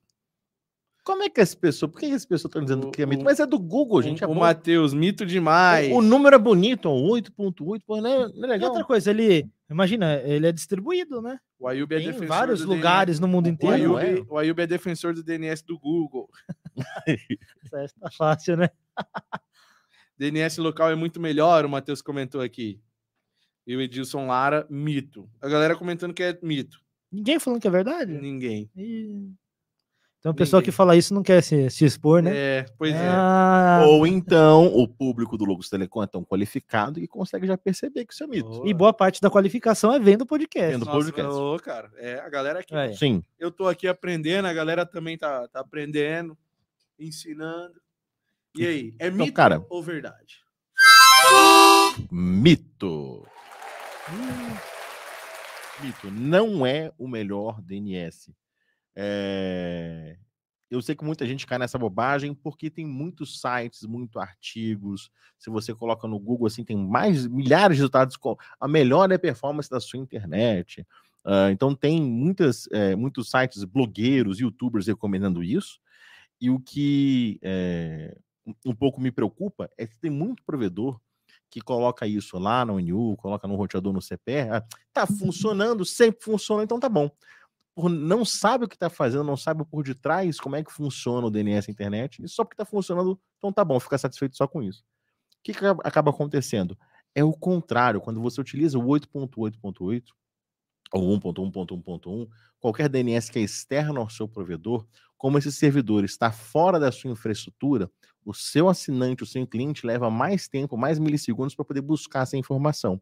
Como 1.03 1.23
é 1.23 1.29
que 1.29 1.41
as 1.41 1.55
pessoas... 1.55 1.91
Por 1.91 1.99
que 1.99 2.05
as 2.07 2.23
pessoas 2.25 2.49
estão 2.51 2.61
dizendo 2.61 2.89
O- 2.89 2.91
que 2.91 3.01
é 3.01 3.05
mito? 3.05 3.21
o- 3.21 3.25
Mas 3.25 3.39
é 3.39 3.45
do 3.47 3.57
Google, 3.57 4.01
gente. 4.01 4.23
É 4.23 4.27
o. 4.27 4.35
Matheus, 4.35 4.93
mito 4.93 5.25
demais. 5.25 5.91
O, 5.91 5.95
o 5.97 6.01
número 6.03 6.35
é 6.35 6.39
bonito, 6.39 6.85
ó, 6.87 6.93
8.8, 6.93 7.81
pô, 7.85 7.99
não 7.99 8.09
é, 8.09 8.17
não 8.27 8.43
é 8.43 8.47
E 8.47 8.47
legal? 8.47 8.69
outra 8.69 8.83
coisa, 8.85 9.09
ele, 9.09 9.49
imagina, 9.69 10.17
ele 10.17 10.45
é 10.45 10.51
distribuído, 10.51 11.19
né? 11.21 11.39
O 11.57 11.67
Ayub 11.67 11.91
é 11.93 11.97
Tem 11.97 12.05
defensor 12.07 12.27
vários 12.27 12.63
lugares 12.63 13.19
no 13.19 13.27
mundo 13.27 13.45
DNS. 13.45 13.63
O 13.63 13.73
inteiro. 13.73 13.97
Ayub- 13.97 14.09
Ayub, 14.17 14.27
o 14.29 14.37
Ayub 14.37 14.59
é 14.61 14.67
defensor 14.67 15.13
do 15.15 15.23
DNS 15.23 15.63
do 15.65 15.79
Google. 15.79 16.29
Essa 17.73 17.95
tá 17.99 18.11
fácil, 18.11 18.57
né? 18.57 18.69
DNS 20.17 20.59
local 20.61 20.91
é 20.91 20.95
muito 20.95 21.19
melhor, 21.19 21.65
o 21.65 21.69
Matheus 21.69 22.01
comentou 22.01 22.41
aqui. 22.41 22.79
E 23.68 23.76
o 23.76 23.81
Edilson 23.81 24.26
Lara, 24.27 24.65
mito. 24.69 25.30
A 25.41 25.48
galera 25.48 25.76
comentando 25.76 26.14
que 26.14 26.23
é 26.23 26.38
mito. 26.41 26.80
Ninguém 27.11 27.40
falando 27.40 27.61
que 27.61 27.68
é 27.68 27.72
verdade? 27.72 28.14
Ninguém. 28.19 28.69
Ih. 28.76 29.31
Então, 30.19 30.31
a 30.34 30.36
pessoa 30.36 30.60
Ninguém. 30.60 30.65
que 30.72 30.76
fala 30.76 30.98
isso 30.98 31.14
não 31.14 31.23
quer 31.23 31.41
se, 31.41 31.69
se 31.69 31.86
expor, 31.86 32.22
né? 32.22 32.31
É, 32.36 32.65
pois 32.77 32.94
é. 32.94 33.07
Ah, 33.07 33.84
Ou 33.88 34.06
então 34.06 34.68
o 34.76 34.86
público 34.86 35.38
do 35.38 35.45
Logos 35.45 35.69
Telecom 35.69 36.03
é 36.03 36.07
tão 36.07 36.26
qualificado 36.26 36.99
que 36.99 37.07
consegue 37.07 37.48
já 37.48 37.57
perceber 37.57 38.06
que 38.06 38.14
isso 38.14 38.23
é 38.26 38.27
mito. 38.27 38.68
E 38.68 38.73
boa 38.73 38.91
parte 38.91 39.22
da 39.22 39.30
qualificação 39.30 39.94
é 39.94 39.99
vendo 39.99 40.26
podcast. 40.26 40.72
Vendo 40.73 40.86
Nossa, 40.86 40.98
podcast. 40.98 41.31
ô, 41.34 41.57
cara, 41.60 41.90
é, 41.95 42.19
a 42.19 42.27
galera 42.27 42.60
aqui. 42.60 42.76
Aí. 42.76 42.98
Sim. 42.98 43.23
Eu 43.40 43.49
tô 43.49 43.65
aqui 43.68 43.88
aprendendo, 43.88 44.45
a 44.49 44.53
galera 44.53 44.86
também 44.86 45.18
tá, 45.18 45.48
tá 45.48 45.61
aprendendo, 45.61 46.38
ensinando. 46.99 47.80
E 48.57 48.68
aí, 48.68 48.94
é 48.99 49.07
Então, 49.07 49.19
mito 49.19 49.34
cara- 49.34 49.65
ou 49.69 49.81
verdade? 49.81 50.40
Mito. 52.11 53.26
Mito. 55.81 56.11
Não 56.11 56.65
é 56.65 56.91
o 56.98 57.07
melhor 57.07 57.61
DNS. 57.61 58.34
É, 58.95 60.18
Eu 60.69 60.81
sei 60.81 60.95
que 60.95 61.03
muita 61.06 61.26
gente 61.26 61.48
cai 61.48 61.57
nessa 61.57 61.77
bobagem 61.80 62.34
porque 62.34 62.69
tem 62.69 62.86
muitos 62.86 63.40
sites, 63.41 63.84
muitos 63.84 64.18
artigos. 64.22 65.10
Se 65.38 65.49
você 65.49 65.73
coloca 65.73 66.07
no 66.07 66.19
Google, 66.19 66.48
assim, 66.48 66.64
tem 66.64 66.77
mais 66.77 67.26
milhares 67.27 67.77
de 67.77 67.81
resultados 67.81 68.15
com 68.18 68.36
a 68.60 68.68
melhor 68.68 69.11
é 69.11 69.15
a 69.15 69.19
performance 69.19 69.69
da 69.69 69.80
sua 69.80 69.99
internet. 69.99 70.86
Ah, 71.26 71.49
então 71.52 71.73
tem 71.76 72.02
muitas, 72.02 72.68
eh, 72.72 72.95
muitos 72.95 73.30
sites, 73.30 73.64
blogueiros, 73.64 74.40
youtubers 74.40 74.88
recomendando 74.88 75.41
isso. 75.44 75.80
E 76.41 76.49
o 76.49 76.60
que 76.60 77.40
eh, 77.41 78.15
um- 78.45 78.53
um 78.68 78.76
pouco 78.76 79.02
me 79.02 79.11
preocupa 79.11 79.69
é 79.77 79.88
que 79.88 79.98
tem 79.98 80.11
muito 80.11 80.44
provedor 80.44 80.99
que 81.49 81.61
coloca 81.61 82.05
isso 82.07 82.38
lá 82.38 82.63
no 82.65 82.80
NU, 82.80 83.15
coloca 83.17 83.47
no 83.47 83.55
roteador 83.55 83.91
no 83.93 84.01
CPR, 84.01 84.49
ah, 84.57 84.63
tá 84.93 85.05
funcionando, 85.34 85.85
sempre 85.85 86.23
funciona, 86.23 86.63
então 86.63 86.80
tá 86.80 86.89
bom. 86.89 87.09
Por- 87.76 87.89
não 87.89 88.26
sabe 88.26 88.65
o 88.65 88.67
que 88.67 88.77
tá 88.77 88.89
fazendo, 88.89 89.23
não 89.23 89.38
sabe 89.38 89.63
por 89.65 89.84
detrás 89.84 90.40
como 90.40 90.56
é 90.56 90.64
que 90.64 90.72
funciona 90.72 91.27
o 91.27 91.32
DNS 91.32 91.69
internet, 91.72 92.24
e 92.24 92.27
só 92.27 92.43
porque 92.43 92.57
tá 92.57 92.65
funcionando, 92.65 93.19
então 93.38 93.51
tá 93.53 93.64
bom, 93.65 93.80
fica 93.80 93.98
satisfeito 93.98 94.35
só 94.38 94.48
com 94.48 94.61
isso. 94.61 94.82
O 95.40 95.43
que, 95.43 95.53
que 95.53 95.59
acaba- 95.59 95.83
acaba 95.85 96.11
acontecendo? 96.11 96.77
É 97.15 97.24
o 97.24 97.33
contrário, 97.33 98.01
quando 98.01 98.22
você 98.22 98.40
utiliza 98.41 98.77
o 98.77 98.83
8.8.8 98.85 100.03
ou 100.93 101.17
1.1.1.1, 101.19 102.27
qualquer 102.59 102.90
DNS 102.90 103.32
que 103.32 103.40
é 103.40 103.41
externo 103.41 104.01
ao 104.01 104.09
seu 104.09 104.27
provedor, 104.27 104.85
como 105.19 105.38
esse 105.38 105.51
servidor 105.51 106.06
está 106.06 106.31
fora 106.31 106.80
da 106.80 106.93
sua 106.93 107.11
infraestrutura, 107.11 107.91
o 108.25 108.33
seu 108.33 108.69
assinante, 108.69 109.22
o 109.22 109.25
seu 109.25 109.45
cliente 109.45 109.85
leva 109.85 110.09
mais 110.09 110.48
tempo, 110.48 110.77
mais 110.77 110.98
milissegundos 110.98 111.53
para 111.53 111.65
poder 111.65 111.81
buscar 111.81 112.22
essa 112.22 112.38
informação. 112.38 113.01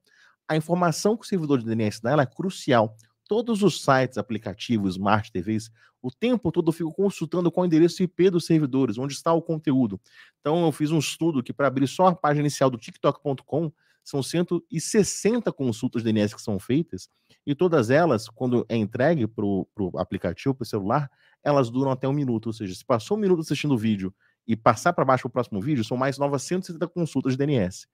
A 0.49 0.57
informação 0.57 1.15
que 1.15 1.25
o 1.25 1.27
servidor 1.27 1.59
de 1.59 1.65
DNS 1.65 2.01
dá 2.01 2.19
é 2.19 2.25
crucial. 2.25 2.95
Todos 3.29 3.61
os 3.61 3.83
sites, 3.83 4.17
aplicativos, 4.17 4.95
smart 4.95 5.31
TVs, 5.31 5.69
o 6.01 6.09
tempo 6.09 6.51
todo 6.51 6.69
eu 6.69 6.73
fico 6.73 6.91
consultando 6.91 7.51
qual 7.51 7.63
é 7.63 7.65
o 7.65 7.67
endereço 7.67 8.01
IP 8.01 8.31
dos 8.31 8.47
servidores, 8.47 8.97
onde 8.97 9.13
está 9.13 9.31
o 9.31 9.41
conteúdo. 9.41 10.01
Então 10.39 10.65
eu 10.65 10.71
fiz 10.71 10.89
um 10.89 10.97
estudo 10.97 11.43
que 11.43 11.53
para 11.53 11.67
abrir 11.67 11.87
só 11.87 12.07
a 12.07 12.15
página 12.15 12.41
inicial 12.41 12.71
do 12.71 12.79
TikTok.com 12.79 13.71
são 14.07 14.23
160 14.23 15.51
consultas 15.51 16.01
DNS 16.01 16.33
que 16.33 16.41
são 16.41 16.57
feitas 16.57 17.09
e 17.45 17.53
todas 17.53 17.89
elas, 17.89 18.29
quando 18.29 18.65
é 18.69 18.77
entregue 18.77 19.27
para 19.27 19.43
o 19.43 19.67
aplicativo, 19.97 20.55
para 20.55 20.63
o 20.63 20.65
celular, 20.65 21.11
elas 21.43 21.69
duram 21.69 21.91
até 21.91 22.07
um 22.07 22.13
minuto. 22.13 22.47
Ou 22.47 22.53
seja, 22.53 22.73
se 22.73 22.85
passou 22.85 23.17
um 23.17 23.19
minuto 23.19 23.41
assistindo 23.41 23.73
o 23.73 23.77
vídeo 23.77 24.15
e 24.47 24.55
passar 24.55 24.93
para 24.93 25.03
baixo 25.03 25.27
o 25.27 25.29
próximo 25.29 25.59
vídeo, 25.59 25.83
são 25.83 25.97
mais 25.97 26.17
novas 26.17 26.43
160 26.43 26.87
consultas 26.87 27.33
de 27.33 27.37
DNS. 27.39 27.85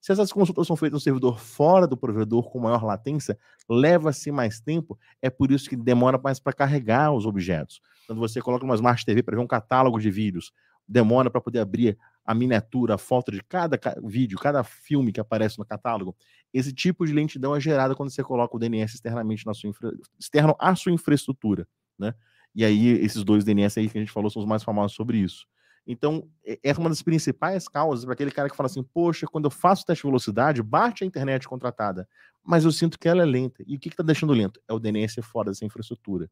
Se 0.00 0.10
essas 0.10 0.32
consultas 0.32 0.66
são 0.66 0.74
feitas 0.74 0.96
no 0.96 1.00
servidor 1.00 1.38
fora 1.38 1.86
do 1.86 1.96
provedor 1.96 2.50
com 2.50 2.58
maior 2.58 2.82
latência, 2.82 3.38
leva-se 3.68 4.32
mais 4.32 4.60
tempo, 4.60 4.98
é 5.22 5.30
por 5.30 5.52
isso 5.52 5.70
que 5.70 5.76
demora 5.76 6.18
mais 6.18 6.40
para 6.40 6.52
carregar 6.52 7.12
os 7.12 7.26
objetos. 7.26 7.80
Quando 8.08 8.18
você 8.18 8.42
coloca 8.42 8.64
uma 8.64 8.74
Smart 8.74 9.06
TV 9.06 9.22
para 9.22 9.36
ver 9.36 9.42
um 9.42 9.46
catálogo 9.46 10.00
de 10.00 10.10
vídeos, 10.10 10.52
demora 10.88 11.30
para 11.30 11.40
poder 11.40 11.60
abrir 11.60 11.96
a 12.30 12.34
miniatura, 12.34 12.94
a 12.94 12.98
foto 12.98 13.32
de 13.32 13.42
cada 13.42 13.76
ca- 13.76 13.96
vídeo, 14.04 14.38
cada 14.38 14.62
filme 14.62 15.12
que 15.12 15.20
aparece 15.20 15.58
no 15.58 15.64
catálogo. 15.64 16.16
Esse 16.52 16.72
tipo 16.72 17.04
de 17.04 17.12
lentidão 17.12 17.54
é 17.56 17.60
gerada 17.60 17.94
quando 17.94 18.10
você 18.10 18.22
coloca 18.22 18.56
o 18.56 18.58
DNS 18.58 18.94
externamente 18.94 19.44
na 19.46 19.52
sua 19.54 19.68
infra... 19.70 19.92
externo 20.18 20.54
à 20.58 20.74
sua 20.76 20.92
infraestrutura, 20.92 21.66
né? 21.98 22.14
E 22.54 22.64
aí 22.64 22.88
esses 22.88 23.24
dois 23.24 23.44
DNS 23.44 23.78
aí 23.80 23.88
que 23.88 23.98
a 23.98 24.00
gente 24.00 24.12
falou 24.12 24.30
são 24.30 24.42
os 24.42 24.48
mais 24.48 24.62
famosos 24.62 24.96
sobre 24.96 25.18
isso. 25.18 25.46
Então, 25.86 26.28
é- 26.44 26.58
é 26.62 26.72
uma 26.74 26.88
das 26.88 27.02
principais 27.02 27.66
causas 27.66 28.04
para 28.04 28.14
aquele 28.14 28.30
cara 28.30 28.48
que 28.48 28.56
fala 28.56 28.66
assim: 28.66 28.82
poxa, 28.82 29.26
quando 29.26 29.46
eu 29.46 29.50
faço 29.50 29.84
teste 29.84 30.02
de 30.02 30.08
velocidade, 30.08 30.62
bate 30.62 31.02
a 31.02 31.06
internet 31.06 31.48
contratada, 31.48 32.08
mas 32.44 32.64
eu 32.64 32.70
sinto 32.70 32.98
que 32.98 33.08
ela 33.08 33.22
é 33.22 33.24
lenta. 33.26 33.64
E 33.66 33.76
o 33.76 33.80
que 33.80 33.88
está 33.88 34.02
deixando 34.02 34.32
lento? 34.32 34.60
É 34.68 34.72
o 34.72 34.78
DNS 34.78 35.20
fora 35.22 35.50
dessa 35.50 35.64
infraestrutura. 35.64 36.30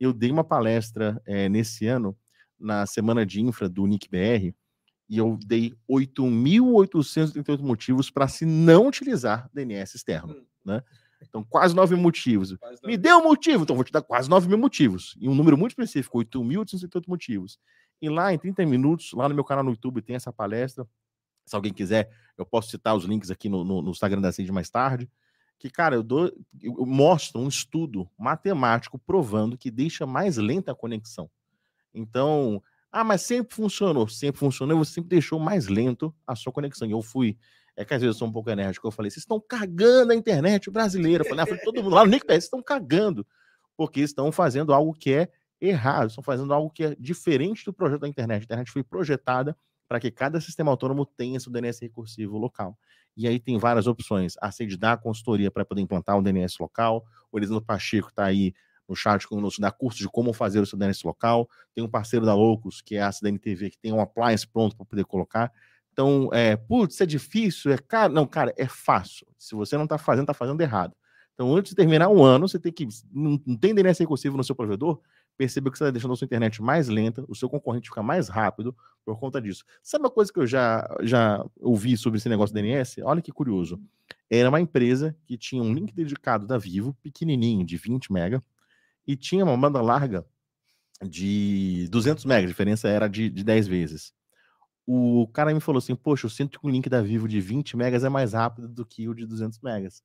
Eu 0.00 0.12
dei 0.12 0.30
uma 0.30 0.44
palestra 0.44 1.20
eh, 1.26 1.48
nesse 1.48 1.86
ano, 1.86 2.16
na 2.58 2.86
semana 2.86 3.26
de 3.26 3.40
infra 3.42 3.68
do 3.68 3.86
NIC-BR, 3.86 4.54
e 5.08 5.18
eu 5.18 5.38
dei 5.44 5.74
8.838 5.90 7.60
motivos 7.60 8.10
para 8.10 8.26
se 8.28 8.46
não 8.46 8.88
utilizar 8.88 9.50
DNS 9.52 9.96
externo. 9.96 10.44
Né? 10.64 10.82
Então, 11.20 11.44
quase 11.44 11.74
9 11.74 11.94
motivos. 11.96 12.56
Me 12.84 12.96
dê 12.96 13.12
um 13.12 13.22
motivo, 13.22 13.64
então 13.64 13.76
vou 13.76 13.84
te 13.84 13.92
dar 13.92 14.02
quase 14.02 14.28
9 14.28 14.48
mil 14.48 14.58
motivos. 14.58 15.16
E 15.18 15.28
um 15.28 15.34
número 15.34 15.56
muito 15.56 15.72
específico, 15.72 16.18
8.838 16.18 17.04
motivos. 17.06 17.58
E 18.00 18.08
lá 18.08 18.32
em 18.32 18.38
30 18.38 18.64
minutos, 18.66 19.12
lá 19.12 19.28
no 19.28 19.34
meu 19.34 19.44
canal 19.44 19.64
no 19.64 19.70
YouTube, 19.70 20.02
tem 20.02 20.16
essa 20.16 20.32
palestra. 20.32 20.86
Se 21.46 21.54
alguém 21.54 21.72
quiser, 21.72 22.10
eu 22.36 22.46
posso 22.46 22.70
citar 22.70 22.96
os 22.96 23.04
links 23.04 23.30
aqui 23.30 23.48
no, 23.48 23.64
no, 23.64 23.82
no 23.82 23.90
Instagram 23.90 24.20
da 24.20 24.32
CID 24.32 24.50
mais 24.52 24.70
tarde. 24.70 25.10
Que, 25.58 25.70
cara, 25.70 25.94
eu, 25.94 26.02
dou, 26.02 26.32
eu 26.60 26.84
mostro 26.84 27.40
um 27.40 27.48
estudo 27.48 28.10
matemático 28.18 28.98
provando 28.98 29.56
que 29.56 29.70
deixa 29.70 30.06
mais 30.06 30.36
lenta 30.36 30.72
a 30.72 30.74
conexão. 30.74 31.30
Então, 31.94 32.62
ah, 33.00 33.02
mas 33.02 33.22
sempre 33.22 33.52
funcionou, 33.54 34.06
sempre 34.06 34.38
funcionou, 34.38 34.78
você 34.78 34.92
sempre 34.92 35.10
deixou 35.10 35.40
mais 35.40 35.66
lento 35.66 36.14
a 36.24 36.36
sua 36.36 36.52
conexão. 36.52 36.86
E 36.86 36.92
eu 36.92 37.02
fui, 37.02 37.36
é 37.76 37.84
que 37.84 37.92
às 37.92 38.00
vezes 38.00 38.14
eu 38.14 38.18
sou 38.20 38.28
um 38.28 38.32
pouco 38.32 38.50
enérgico, 38.50 38.86
eu 38.86 38.92
falei, 38.92 39.10
vocês 39.10 39.22
estão 39.22 39.40
cagando 39.40 40.12
a 40.12 40.14
internet 40.14 40.70
brasileira. 40.70 41.24
Eu 41.24 41.28
falei, 41.28 41.44
de 41.44 41.64
todo 41.64 41.82
mundo 41.82 41.94
lá 41.94 42.04
no 42.04 42.10
NICPS, 42.12 42.28
vocês 42.28 42.44
estão 42.44 42.62
cagando, 42.62 43.26
porque 43.76 44.00
estão 44.00 44.30
fazendo 44.30 44.72
algo 44.72 44.92
que 44.94 45.12
é 45.12 45.28
errado, 45.60 46.10
estão 46.10 46.22
fazendo 46.22 46.54
algo 46.54 46.70
que 46.70 46.84
é 46.84 46.96
diferente 46.96 47.64
do 47.64 47.72
projeto 47.72 48.02
da 48.02 48.08
internet. 48.08 48.42
A 48.42 48.44
internet 48.44 48.70
foi 48.70 48.84
projetada 48.84 49.54
para 49.54 49.74
para 49.94 50.00
que 50.00 50.10
cada 50.10 50.40
sistema 50.40 50.70
autônomo 50.70 51.06
tenha 51.06 51.38
seu 51.38 51.52
DNS 51.52 51.80
recursivo 51.80 52.38
local. 52.38 52.76
E 53.16 53.28
aí 53.28 53.38
tem 53.38 53.58
várias 53.58 53.86
opções. 53.86 54.34
A 54.40 54.50
sede 54.50 54.76
dá 54.76 54.96
consultoria 54.96 55.50
para 55.50 55.64
poder 55.64 55.82
implantar 55.82 56.18
um 56.18 56.22
DNS 56.22 56.56
local. 56.58 57.04
O 57.30 57.38
Elisandro 57.38 57.64
Pacheco 57.64 58.08
está 58.08 58.24
aí 58.24 58.54
no 58.88 58.94
chat 58.94 59.26
conosco, 59.26 59.60
dá 59.60 59.70
curso 59.70 59.98
de 59.98 60.08
como 60.08 60.32
fazer 60.32 60.60
o 60.60 60.66
seu 60.66 60.78
DNS 60.78 61.04
local. 61.04 61.48
Tem 61.74 61.82
um 61.82 61.88
parceiro 61.88 62.26
da 62.26 62.34
Loucos, 62.34 62.80
que 62.80 62.96
é 62.96 63.02
a 63.02 63.10
CDNTV, 63.10 63.70
que 63.70 63.78
tem 63.78 63.92
um 63.92 64.00
appliance 64.00 64.46
pronto 64.46 64.76
para 64.76 64.84
poder 64.84 65.04
colocar. 65.04 65.52
Então, 65.92 66.28
é, 66.32 66.56
putz, 66.56 67.00
é 67.00 67.06
difícil, 67.06 67.72
é 67.72 67.78
caro. 67.78 68.12
Não, 68.12 68.26
cara, 68.26 68.52
é 68.56 68.66
fácil. 68.66 69.26
Se 69.38 69.54
você 69.54 69.76
não 69.76 69.84
está 69.84 69.96
fazendo, 69.96 70.24
está 70.24 70.34
fazendo 70.34 70.60
errado. 70.60 70.94
Então, 71.34 71.54
antes 71.54 71.70
de 71.70 71.76
terminar 71.76 72.08
o 72.08 72.22
ano, 72.22 72.48
você 72.48 72.58
tem 72.58 72.72
que. 72.72 72.86
Não, 73.12 73.38
tem 73.38 73.74
DNS 73.74 74.00
recursivo 74.00 74.36
no 74.36 74.44
seu 74.44 74.54
provedor? 74.54 75.00
Perceba 75.36 75.70
que 75.70 75.76
você 75.76 75.84
está 75.84 75.90
deixando 75.90 76.12
a 76.12 76.16
sua 76.16 76.26
internet 76.26 76.62
mais 76.62 76.88
lenta, 76.88 77.24
o 77.28 77.34
seu 77.34 77.48
concorrente 77.48 77.88
fica 77.88 78.02
mais 78.02 78.28
rápido 78.28 78.74
por 79.04 79.18
conta 79.18 79.40
disso. 79.40 79.64
Sabe 79.82 80.04
uma 80.04 80.10
coisa 80.10 80.32
que 80.32 80.38
eu 80.38 80.46
já, 80.46 80.88
já 81.02 81.44
ouvi 81.60 81.96
sobre 81.96 82.18
esse 82.18 82.28
negócio 82.28 82.54
de 82.54 82.62
DNS? 82.62 83.02
Olha 83.02 83.20
que 83.20 83.32
curioso. 83.32 83.80
Era 84.30 84.48
uma 84.48 84.60
empresa 84.60 85.16
que 85.26 85.36
tinha 85.36 85.62
um 85.62 85.74
link 85.74 85.92
dedicado 85.92 86.46
da 86.46 86.56
Vivo, 86.56 86.96
pequenininho, 87.02 87.66
de 87.66 87.76
20 87.76 88.12
mega, 88.12 88.42
e 89.06 89.16
tinha 89.16 89.44
uma 89.44 89.56
banda 89.56 89.80
larga 89.80 90.24
de 91.02 91.88
200 91.90 92.24
mega, 92.24 92.46
a 92.46 92.48
diferença 92.48 92.88
era 92.88 93.08
de, 93.08 93.28
de 93.28 93.44
10 93.44 93.66
vezes. 93.66 94.12
O 94.86 95.26
cara 95.32 95.52
me 95.54 95.60
falou 95.60 95.78
assim, 95.78 95.94
poxa, 95.94 96.26
eu 96.26 96.30
sinto 96.30 96.60
que 96.60 96.70
link 96.70 96.88
da 96.88 97.02
Vivo 97.02 97.26
de 97.26 97.40
20 97.40 97.76
megas 97.76 98.04
é 98.04 98.08
mais 98.08 98.32
rápido 98.32 98.68
do 98.68 98.84
que 98.84 99.08
o 99.08 99.14
de 99.14 99.26
200 99.26 99.60
megas. 99.60 100.02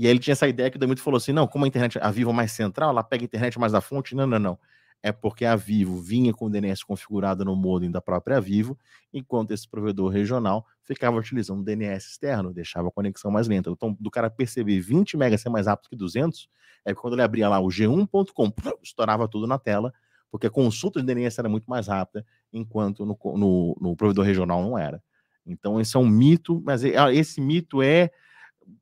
E 0.00 0.06
aí 0.06 0.12
ele 0.12 0.18
tinha 0.18 0.32
essa 0.32 0.48
ideia 0.48 0.70
que 0.70 0.76
o 0.76 0.80
Demito 0.80 1.02
falou 1.02 1.18
assim: 1.18 1.32
não, 1.32 1.46
como 1.46 1.64
a 1.64 1.68
internet, 1.68 1.98
a 1.98 2.10
Vivo 2.10 2.30
é 2.30 2.32
mais 2.32 2.52
central, 2.52 2.88
ela 2.90 3.02
pega 3.02 3.24
a 3.24 3.26
internet 3.26 3.58
mais 3.58 3.72
da 3.72 3.82
fonte. 3.82 4.14
Não, 4.14 4.26
não, 4.26 4.38
não. 4.38 4.58
É 5.02 5.12
porque 5.12 5.46
a 5.46 5.56
Vivo 5.56 5.98
vinha 5.98 6.32
com 6.32 6.46
o 6.46 6.50
DNS 6.50 6.84
configurado 6.84 7.44
no 7.44 7.56
modem 7.56 7.90
da 7.90 8.00
própria 8.02 8.40
Vivo, 8.40 8.78
enquanto 9.12 9.52
esse 9.52 9.66
provedor 9.66 10.10
regional 10.10 10.66
ficava 10.84 11.16
utilizando 11.16 11.60
o 11.60 11.64
DNS 11.64 12.10
externo, 12.10 12.52
deixava 12.52 12.88
a 12.88 12.90
conexão 12.90 13.30
mais 13.30 13.48
lenta. 13.48 13.70
Então, 13.70 13.96
do 13.98 14.10
cara 14.10 14.28
perceber 14.28 14.78
20 14.80 15.16
megas 15.16 15.40
ser 15.40 15.48
mais 15.48 15.66
rápido 15.66 15.88
que 15.88 15.96
200, 15.96 16.48
é 16.84 16.94
quando 16.94 17.14
ele 17.14 17.22
abria 17.22 17.48
lá 17.48 17.60
o 17.60 17.68
g1.com, 17.68 18.52
estourava 18.82 19.26
tudo 19.26 19.46
na 19.46 19.58
tela, 19.58 19.92
porque 20.30 20.46
a 20.46 20.50
consulta 20.50 21.00
de 21.00 21.06
DNS 21.06 21.38
era 21.40 21.48
muito 21.48 21.68
mais 21.68 21.86
rápida, 21.86 22.24
enquanto 22.52 23.06
no, 23.06 23.18
no, 23.36 23.76
no 23.80 23.96
provedor 23.96 24.24
regional 24.24 24.62
não 24.62 24.76
era. 24.76 25.02
Então, 25.46 25.80
esse 25.80 25.96
é 25.96 26.00
um 26.00 26.06
mito, 26.06 26.60
mas 26.64 26.84
esse 26.84 27.40
mito 27.40 27.82
é 27.82 28.10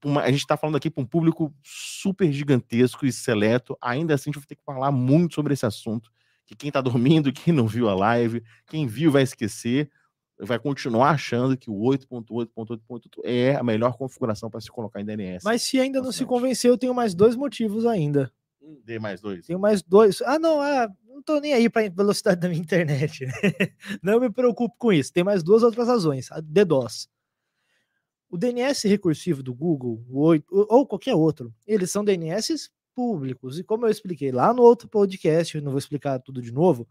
uma, 0.05 0.23
a 0.23 0.31
gente 0.31 0.41
está 0.41 0.57
falando 0.57 0.76
aqui 0.76 0.91
para 0.91 1.02
um 1.02 1.07
público 1.07 1.55
super 1.62 2.31
gigantesco 2.33 3.07
e 3.07 3.12
seleto. 3.12 3.76
Ainda 3.81 4.15
assim, 4.15 4.31
a 4.31 4.33
gente 4.33 4.41
vai 4.41 4.47
ter 4.47 4.57
que 4.57 4.65
falar 4.65 4.91
muito 4.91 5.34
sobre 5.34 5.55
esse 5.55 5.67
assunto. 5.67 6.10
Que 6.47 6.55
quem 6.55 6.68
está 6.68 6.81
dormindo, 6.83 7.33
quem 7.33 7.52
não 7.52 7.67
viu 7.67 7.89
a 7.89 7.94
live, 7.94 8.42
quem 8.67 8.86
viu 8.86 9.10
vai 9.10 9.23
esquecer, 9.23 9.91
vai 10.39 10.58
continuar 10.58 11.10
achando 11.10 11.57
que 11.57 11.70
o 11.70 11.75
8.8.8.8 11.75 13.20
é 13.25 13.57
a 13.57 13.62
melhor 13.62 13.97
configuração 13.97 14.50
para 14.50 14.60
se 14.60 14.70
colocar 14.70 15.00
em 15.00 15.05
DNS. 15.05 15.44
Mas 15.44 15.62
se 15.62 15.81
ainda 15.81 16.00
não 16.00 16.12
se 16.12 16.25
convenceu, 16.25 16.73
eu 16.73 16.78
tenho 16.78 16.94
mais 16.94 17.15
dois 17.15 17.34
motivos 17.34 17.86
ainda. 17.86 18.33
Dê 18.84 18.99
mais 18.99 19.20
dois. 19.20 19.47
Tenho 19.47 19.58
mais 19.58 19.83
dois. 19.83 20.20
Ah, 20.23 20.39
não, 20.39 20.60
ah, 20.60 20.89
não 21.08 21.23
tô 21.23 21.41
nem 21.41 21.55
aí 21.55 21.68
para 21.68 21.86
a 21.86 21.91
velocidade 21.91 22.41
da 22.41 22.49
minha 22.49 22.60
internet. 22.60 23.26
não 24.02 24.20
me 24.20 24.31
preocupo 24.31 24.75
com 24.78 24.92
isso. 24.92 25.12
Tem 25.12 25.25
mais 25.25 25.42
duas 25.42 25.62
outras 25.62 25.89
razões. 25.89 26.31
A 26.31 26.41
DDoS. 26.41 27.08
O 28.31 28.36
DNS 28.36 28.86
recursivo 28.86 29.42
do 29.42 29.55
Google 29.55 30.05
ou 30.50 30.86
qualquer 30.86 31.15
outro, 31.15 31.52
eles 31.66 31.90
são 31.90 32.05
DNS 32.05 32.70
públicos. 32.94 33.58
E 33.58 33.65
como 33.65 33.86
eu 33.86 33.90
expliquei 33.90 34.31
lá 34.31 34.52
no 34.52 34.62
outro 34.62 34.89
podcast, 34.89 35.57
eu 35.57 35.62
não 35.62 35.70
vou 35.70 35.78
explicar 35.78 36.18
tudo 36.20 36.42
de 36.42 36.52
novo, 36.52 36.86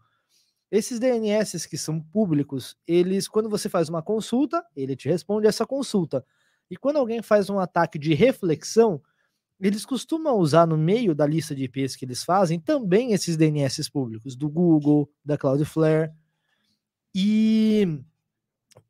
esses 0.70 0.98
DNS 0.98 1.66
que 1.68 1.78
são 1.78 2.00
públicos, 2.00 2.76
eles, 2.86 3.26
quando 3.26 3.48
você 3.48 3.68
faz 3.68 3.88
uma 3.88 4.02
consulta, 4.02 4.64
ele 4.76 4.94
te 4.94 5.08
responde 5.08 5.46
essa 5.46 5.64
consulta. 5.64 6.24
E 6.70 6.76
quando 6.76 6.96
alguém 6.96 7.22
faz 7.22 7.48
um 7.48 7.58
ataque 7.58 7.98
de 7.98 8.12
reflexão, 8.12 9.00
eles 9.60 9.86
costumam 9.86 10.36
usar 10.36 10.66
no 10.66 10.76
meio 10.76 11.14
da 11.14 11.26
lista 11.26 11.54
de 11.54 11.64
IPs 11.64 11.96
que 11.96 12.04
eles 12.04 12.22
fazem 12.22 12.60
também 12.60 13.12
esses 13.12 13.36
DNS 13.36 13.90
públicos, 13.90 14.36
do 14.36 14.48
Google, 14.48 15.10
da 15.24 15.38
Cloudflare. 15.38 16.12
E 17.14 18.00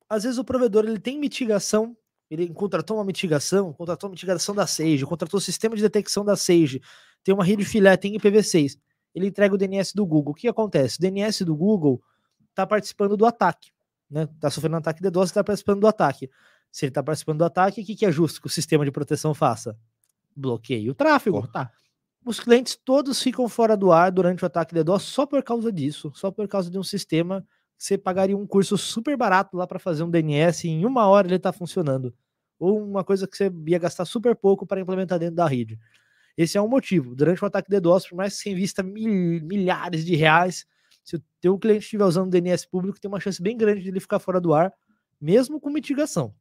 às 0.09 0.25
vezes 0.25 0.39
o 0.39 0.45
provedor 0.45 0.85
ele 0.85 0.99
tem 0.99 1.19
mitigação 1.19 1.97
ele 2.31 2.49
contratou 2.53 2.97
uma 2.99 3.05
mitigação, 3.05 3.73
contratou 3.73 4.09
uma 4.09 4.13
mitigação 4.13 4.55
da 4.55 4.67
Sage, 4.67 5.05
contratou 5.05 5.39
o 5.39 5.41
sistema 5.41 5.75
de 5.75 5.83
detecção 5.83 6.25
da 6.25 6.37
Sage, 6.37 6.81
tem 7.25 7.35
uma 7.35 7.45
rede 7.45 7.65
filé, 7.65 7.97
tem 7.97 8.17
IPv6. 8.17 8.79
Ele 9.15 9.27
entrega 9.27 9.55
o 9.55 9.59
DNS 9.59 9.95
do 9.95 10.05
Google. 10.05 10.33
O 10.33 10.35
que 10.35 10.49
acontece? 10.49 10.99
O 10.99 11.01
DNS 11.01 11.45
do 11.45 11.57
Google 11.57 12.03
está 12.51 12.67
participando 12.67 13.17
do 13.17 13.25
ataque, 13.25 13.71
né? 14.11 14.29
Está 14.35 14.51
sofrendo 14.51 14.77
um 14.77 14.79
ataque 14.79 15.01
de 15.03 15.11
DDoS 15.11 15.31
e 15.31 15.33
está 15.33 15.43
participando 15.43 15.81
do 15.81 15.87
ataque. 15.87 16.31
Se 16.71 16.85
ele 16.85 16.91
está 16.91 17.03
participando 17.03 17.39
do 17.39 17.45
ataque, 17.45 17.81
o 17.81 17.85
que, 17.85 17.97
que 17.97 18.05
é 18.05 18.13
justo 18.13 18.41
que 18.41 18.47
o 18.47 18.51
sistema 18.51 18.85
de 18.85 18.91
proteção 18.91 19.33
faça? 19.33 19.77
Bloqueie 20.37 20.91
o 20.91 20.95
tráfego. 20.95 21.41
Cortar. 21.41 21.73
Os 22.25 22.39
clientes 22.39 22.77
todos 22.77 23.23
ficam 23.23 23.49
fora 23.49 23.77
do 23.77 23.91
ar 23.91 24.13
durante 24.13 24.43
o 24.43 24.47
ataque 24.47 24.75
de 24.75 24.83
DDoS 24.83 25.03
só 25.03 25.25
por 25.25 25.43
causa 25.43 25.73
disso, 25.73 26.13
só 26.15 26.31
por 26.31 26.47
causa 26.47 26.71
de 26.71 26.79
um 26.79 26.83
sistema 26.83 27.45
você 27.79 27.97
pagaria 27.97 28.37
um 28.37 28.47
curso 28.47 28.77
super 28.77 29.17
barato 29.17 29.57
lá 29.57 29.67
para 29.67 29.79
fazer 29.79 30.03
um 30.03 30.11
DNS 30.11 30.67
e 30.67 30.71
em 30.71 30.85
uma 30.85 31.07
hora 31.07 31.29
ele 31.29 31.37
está 31.37 31.53
funcionando. 31.53 32.13
Ou 32.59 32.83
uma 32.83 33.05
coisa 33.05 33.29
que 33.29 33.37
você 33.37 33.53
ia 33.69 33.79
gastar 33.79 34.05
super 34.05 34.35
pouco 34.35 34.67
para 34.67 34.81
implementar 34.81 35.19
dentro 35.21 35.37
da 35.37 35.47
rede. 35.47 35.79
Esse 36.37 36.59
é 36.59 36.63
um 36.63 36.69
motivo. 36.69 37.15
Durante 37.15 37.43
o 37.43 37.47
ataque 37.47 37.71
de 37.71 37.77
DDoS, 37.77 38.09
por 38.09 38.17
mais 38.17 38.37
que 38.37 38.43
você 38.43 38.51
invista 38.51 38.83
mil, 38.83 39.41
milhares 39.45 40.05
de 40.05 40.17
reais, 40.17 40.67
se 41.05 41.17
o 41.17 41.23
teu 41.41 41.57
cliente 41.57 41.85
estiver 41.85 42.05
usando 42.05 42.31
DNS 42.31 42.67
público, 42.69 43.01
tem 43.01 43.09
uma 43.09 43.21
chance 43.21 43.41
bem 43.41 43.57
grande 43.57 43.83
de 43.83 43.89
ele 43.89 44.01
ficar 44.01 44.19
fora 44.19 44.41
do 44.41 44.53
ar, 44.53 44.73
mesmo 45.21 45.61
com 45.61 45.71
mitigação. 45.71 46.35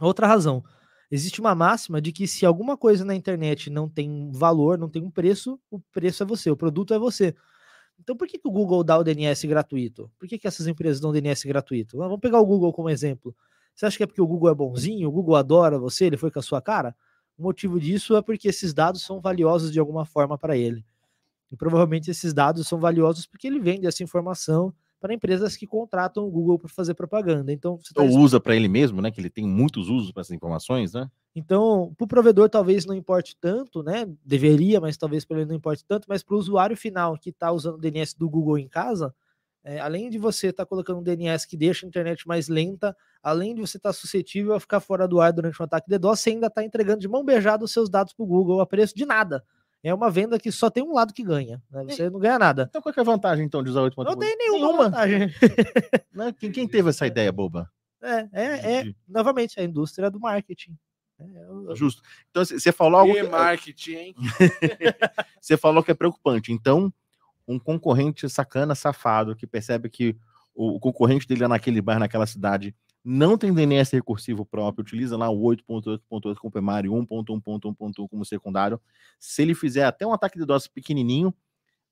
Outra 0.00 0.26
razão. 0.26 0.62
Existe 1.10 1.40
uma 1.40 1.54
máxima 1.54 2.00
de 2.00 2.12
que 2.12 2.26
se 2.28 2.46
alguma 2.46 2.76
coisa 2.76 3.04
na 3.04 3.14
internet 3.14 3.68
não 3.68 3.88
tem 3.88 4.30
valor, 4.30 4.78
não 4.78 4.88
tem 4.88 5.02
um 5.02 5.10
preço, 5.10 5.58
o 5.70 5.80
preço 5.80 6.22
é 6.22 6.26
você, 6.26 6.50
o 6.50 6.56
produto 6.56 6.94
é 6.94 6.98
você. 6.98 7.34
Então, 8.02 8.16
por 8.16 8.26
que, 8.26 8.38
que 8.38 8.48
o 8.48 8.50
Google 8.50 8.82
dá 8.82 8.98
o 8.98 9.04
DNS 9.04 9.46
gratuito? 9.46 10.10
Por 10.18 10.26
que, 10.26 10.38
que 10.38 10.48
essas 10.48 10.66
empresas 10.66 11.00
dão 11.00 11.12
DNS 11.12 11.46
gratuito? 11.46 11.98
Vamos 11.98 12.18
pegar 12.18 12.40
o 12.40 12.46
Google 12.46 12.72
como 12.72 12.88
exemplo. 12.88 13.34
Você 13.74 13.86
acha 13.86 13.96
que 13.96 14.02
é 14.02 14.06
porque 14.06 14.20
o 14.20 14.26
Google 14.26 14.50
é 14.50 14.54
bonzinho? 14.54 15.08
O 15.08 15.12
Google 15.12 15.36
adora 15.36 15.78
você? 15.78 16.06
Ele 16.06 16.16
foi 16.16 16.30
com 16.30 16.38
a 16.38 16.42
sua 16.42 16.60
cara? 16.60 16.96
O 17.38 17.42
motivo 17.42 17.78
disso 17.78 18.16
é 18.16 18.22
porque 18.22 18.48
esses 18.48 18.74
dados 18.74 19.02
são 19.02 19.20
valiosos 19.20 19.72
de 19.72 19.78
alguma 19.78 20.04
forma 20.04 20.36
para 20.36 20.56
ele. 20.56 20.84
E 21.50 21.56
provavelmente 21.56 22.10
esses 22.10 22.32
dados 22.32 22.66
são 22.66 22.78
valiosos 22.78 23.26
porque 23.26 23.46
ele 23.46 23.58
vende 23.58 23.86
essa 23.86 24.02
informação 24.02 24.74
para 25.00 25.14
empresas 25.14 25.56
que 25.56 25.66
contratam 25.66 26.26
o 26.26 26.30
Google 26.30 26.58
para 26.58 26.68
fazer 26.68 26.94
propaganda. 26.94 27.52
Então, 27.52 27.78
você 27.78 27.94
tá 27.94 28.02
Ou 28.02 28.10
usa 28.18 28.38
para 28.38 28.54
ele 28.54 28.68
mesmo, 28.68 29.00
né? 29.00 29.10
Que 29.10 29.20
ele 29.20 29.30
tem 29.30 29.46
muitos 29.46 29.88
usos 29.88 30.12
para 30.12 30.20
essas 30.20 30.36
informações, 30.36 30.92
né? 30.92 31.10
Então, 31.34 31.94
para 31.96 32.04
o 32.04 32.08
provedor 32.08 32.48
talvez 32.48 32.84
não 32.84 32.94
importe 32.94 33.36
tanto, 33.40 33.82
né? 33.82 34.06
Deveria, 34.24 34.80
mas 34.80 34.96
talvez 34.96 35.24
para 35.24 35.38
ele 35.38 35.46
não 35.46 35.54
importe 35.54 35.84
tanto, 35.84 36.06
mas 36.08 36.22
para 36.22 36.34
o 36.34 36.38
usuário 36.38 36.76
final 36.76 37.16
que 37.16 37.30
está 37.30 37.52
usando 37.52 37.76
o 37.76 37.80
DNS 37.80 38.16
do 38.18 38.28
Google 38.28 38.58
em 38.58 38.68
casa, 38.68 39.14
é, 39.62 39.78
além 39.78 40.08
de 40.10 40.18
você 40.18 40.48
estar 40.48 40.64
tá 40.64 40.68
colocando 40.68 40.98
um 40.98 41.02
DNS 41.02 41.46
que 41.46 41.56
deixa 41.56 41.86
a 41.86 41.88
internet 41.88 42.26
mais 42.26 42.48
lenta, 42.48 42.96
além 43.22 43.54
de 43.54 43.60
você 43.60 43.76
estar 43.76 43.90
tá 43.90 43.92
suscetível 43.92 44.54
a 44.54 44.60
ficar 44.60 44.80
fora 44.80 45.06
do 45.06 45.20
ar 45.20 45.32
durante 45.32 45.60
um 45.60 45.64
ataque 45.64 45.88
de 45.88 45.98
DDoS, 45.98 46.20
você 46.20 46.30
ainda 46.30 46.46
está 46.46 46.64
entregando 46.64 46.98
de 46.98 47.08
mão 47.08 47.24
beijada 47.24 47.64
os 47.64 47.72
seus 47.72 47.88
dados 47.88 48.12
para 48.12 48.24
o 48.24 48.26
Google 48.26 48.60
a 48.60 48.66
preço 48.66 48.94
de 48.96 49.06
nada. 49.06 49.44
É 49.82 49.94
uma 49.94 50.10
venda 50.10 50.38
que 50.38 50.50
só 50.52 50.68
tem 50.68 50.82
um 50.82 50.92
lado 50.92 51.14
que 51.14 51.22
ganha, 51.22 51.62
né? 51.70 51.84
Você 51.84 52.10
não 52.10 52.18
ganha 52.18 52.38
nada. 52.38 52.66
Então 52.68 52.82
qual 52.82 52.94
é 52.94 53.00
a 53.00 53.04
vantagem 53.04 53.46
então 53.46 53.62
de 53.62 53.70
usar 53.70 53.80
8.8? 53.80 54.04
Não 54.04 54.16
tem 54.16 54.36
nenhuma, 54.36 54.58
nenhuma. 54.58 54.84
vantagem. 54.84 55.30
Né? 56.12 56.34
quem, 56.38 56.50
quem 56.50 56.68
teve 56.68 56.90
essa 56.90 57.06
ideia 57.06 57.30
boba? 57.30 57.70
É, 58.02 58.28
é, 58.32 58.72
é, 58.72 58.92
novamente, 59.08 59.60
a 59.60 59.62
indústria 59.62 60.10
do 60.10 60.18
marketing. 60.18 60.76
É, 61.20 61.74
Justo. 61.76 62.02
Então, 62.30 62.44
você 62.44 62.72
falou 62.72 63.00
algo. 63.00 63.14
Que 63.14 63.22
marketing, 63.22 63.92
hein? 63.92 64.14
você 65.40 65.56
falou 65.56 65.82
que 65.82 65.90
é 65.90 65.94
preocupante. 65.94 66.52
Então, 66.52 66.92
um 67.46 67.58
concorrente 67.58 68.28
sacana, 68.28 68.74
safado, 68.74 69.36
que 69.36 69.46
percebe 69.46 69.88
que 69.88 70.16
o, 70.54 70.76
o 70.76 70.80
concorrente 70.80 71.26
dele 71.26 71.44
é 71.44 71.48
naquele 71.48 71.80
bairro, 71.80 72.00
naquela 72.00 72.26
cidade, 72.26 72.74
não 73.04 73.38
tem 73.38 73.52
DNS 73.52 73.92
recursivo 73.92 74.44
próprio, 74.44 74.82
utiliza 74.82 75.16
lá 75.16 75.30
o 75.30 75.40
8.8.8 75.42 76.36
com 76.36 76.50
primário, 76.50 76.92
1.1.1.1 76.92 78.08
como 78.08 78.24
secundário. 78.24 78.80
Se 79.18 79.42
ele 79.42 79.54
fizer 79.54 79.84
até 79.84 80.06
um 80.06 80.12
ataque 80.12 80.38
de 80.38 80.44
DOS 80.44 80.66
pequenininho, 80.66 81.34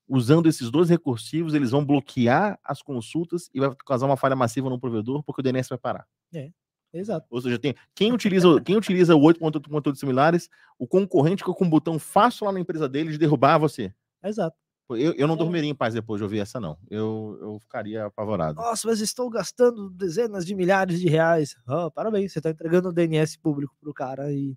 usando 0.06 0.48
esses 0.48 0.70
dois 0.70 0.88
recursivos, 0.88 1.54
eles 1.54 1.70
vão 1.70 1.84
bloquear 1.84 2.58
as 2.62 2.82
consultas 2.82 3.50
e 3.54 3.60
vai 3.60 3.74
causar 3.86 4.06
uma 4.06 4.16
falha 4.16 4.36
massiva 4.36 4.68
no 4.68 4.78
provedor, 4.78 5.22
porque 5.22 5.40
o 5.40 5.44
DNS 5.44 5.68
vai 5.68 5.78
parar. 5.78 6.06
É. 6.32 6.50
Exato. 6.92 7.26
Ou 7.30 7.40
seja, 7.40 7.58
tem 7.58 7.74
quem 7.94 8.12
utiliza, 8.12 8.60
quem 8.62 8.76
utiliza 8.76 9.14
o 9.14 9.20
8.8 9.20 9.94
similares, 9.96 10.48
o 10.78 10.86
concorrente 10.86 11.42
fica 11.42 11.52
com 11.52 11.64
um 11.64 11.70
botão 11.70 11.98
fácil 11.98 12.46
lá 12.46 12.52
na 12.52 12.60
empresa 12.60 12.88
dele 12.88 13.10
de 13.10 13.18
derrubar 13.18 13.58
você. 13.58 13.92
Exato. 14.22 14.56
Eu, 14.90 15.12
eu 15.12 15.26
não 15.26 15.34
é. 15.34 15.38
dormiria 15.38 15.68
em 15.68 15.74
paz 15.74 15.92
depois 15.92 16.18
de 16.18 16.24
ouvir 16.24 16.38
essa, 16.38 16.58
não. 16.58 16.78
Eu, 16.90 17.38
eu 17.42 17.58
ficaria 17.60 18.06
apavorado. 18.06 18.60
Nossa, 18.60 18.88
mas 18.88 19.00
estou 19.00 19.28
gastando 19.28 19.90
dezenas 19.90 20.46
de 20.46 20.54
milhares 20.54 20.98
de 20.98 21.08
reais. 21.08 21.54
Oh, 21.68 21.90
parabéns, 21.90 22.32
você 22.32 22.38
está 22.38 22.50
entregando 22.50 22.88
o 22.88 22.92
DNS 22.92 23.38
público 23.38 23.76
pro 23.78 23.92
cara 23.92 24.32
e, 24.32 24.56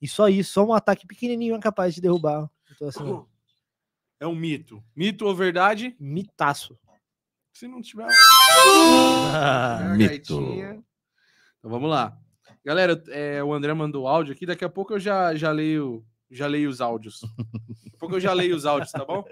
e 0.00 0.06
só 0.06 0.28
isso, 0.28 0.52
só 0.52 0.64
um 0.64 0.72
ataque 0.72 1.04
pequenininho 1.04 1.56
é 1.56 1.58
capaz 1.58 1.94
de 1.94 2.00
derrubar. 2.00 2.48
Então, 2.70 2.88
assim, 2.88 3.02
é 4.20 4.26
um 4.26 4.36
mito. 4.36 4.82
Mito 4.94 5.26
ou 5.26 5.34
verdade? 5.34 5.96
Mitaço. 5.98 6.78
Se 7.52 7.66
não 7.66 7.82
tiver. 7.82 8.06
Ah, 9.34 9.94
Mito. 9.96 10.36
gaitinha. 10.36 10.84
Então 11.62 11.70
vamos 11.70 11.88
lá. 11.88 12.18
Galera, 12.64 13.00
é, 13.06 13.42
o 13.42 13.54
André 13.54 13.72
mandou 13.72 14.08
áudio 14.08 14.32
aqui. 14.32 14.44
Daqui 14.44 14.64
a 14.64 14.68
pouco 14.68 14.94
eu 14.94 14.98
já, 14.98 15.32
já 15.36 15.52
leio 15.52 16.04
já 16.28 16.48
leio 16.48 16.68
os 16.68 16.80
áudios. 16.80 17.20
Daqui 17.38 17.94
a 17.94 17.98
pouco 17.98 18.16
eu 18.16 18.20
já 18.20 18.32
leio 18.32 18.56
os 18.56 18.66
áudios, 18.66 18.90
tá 18.90 19.04
bom? 19.04 19.24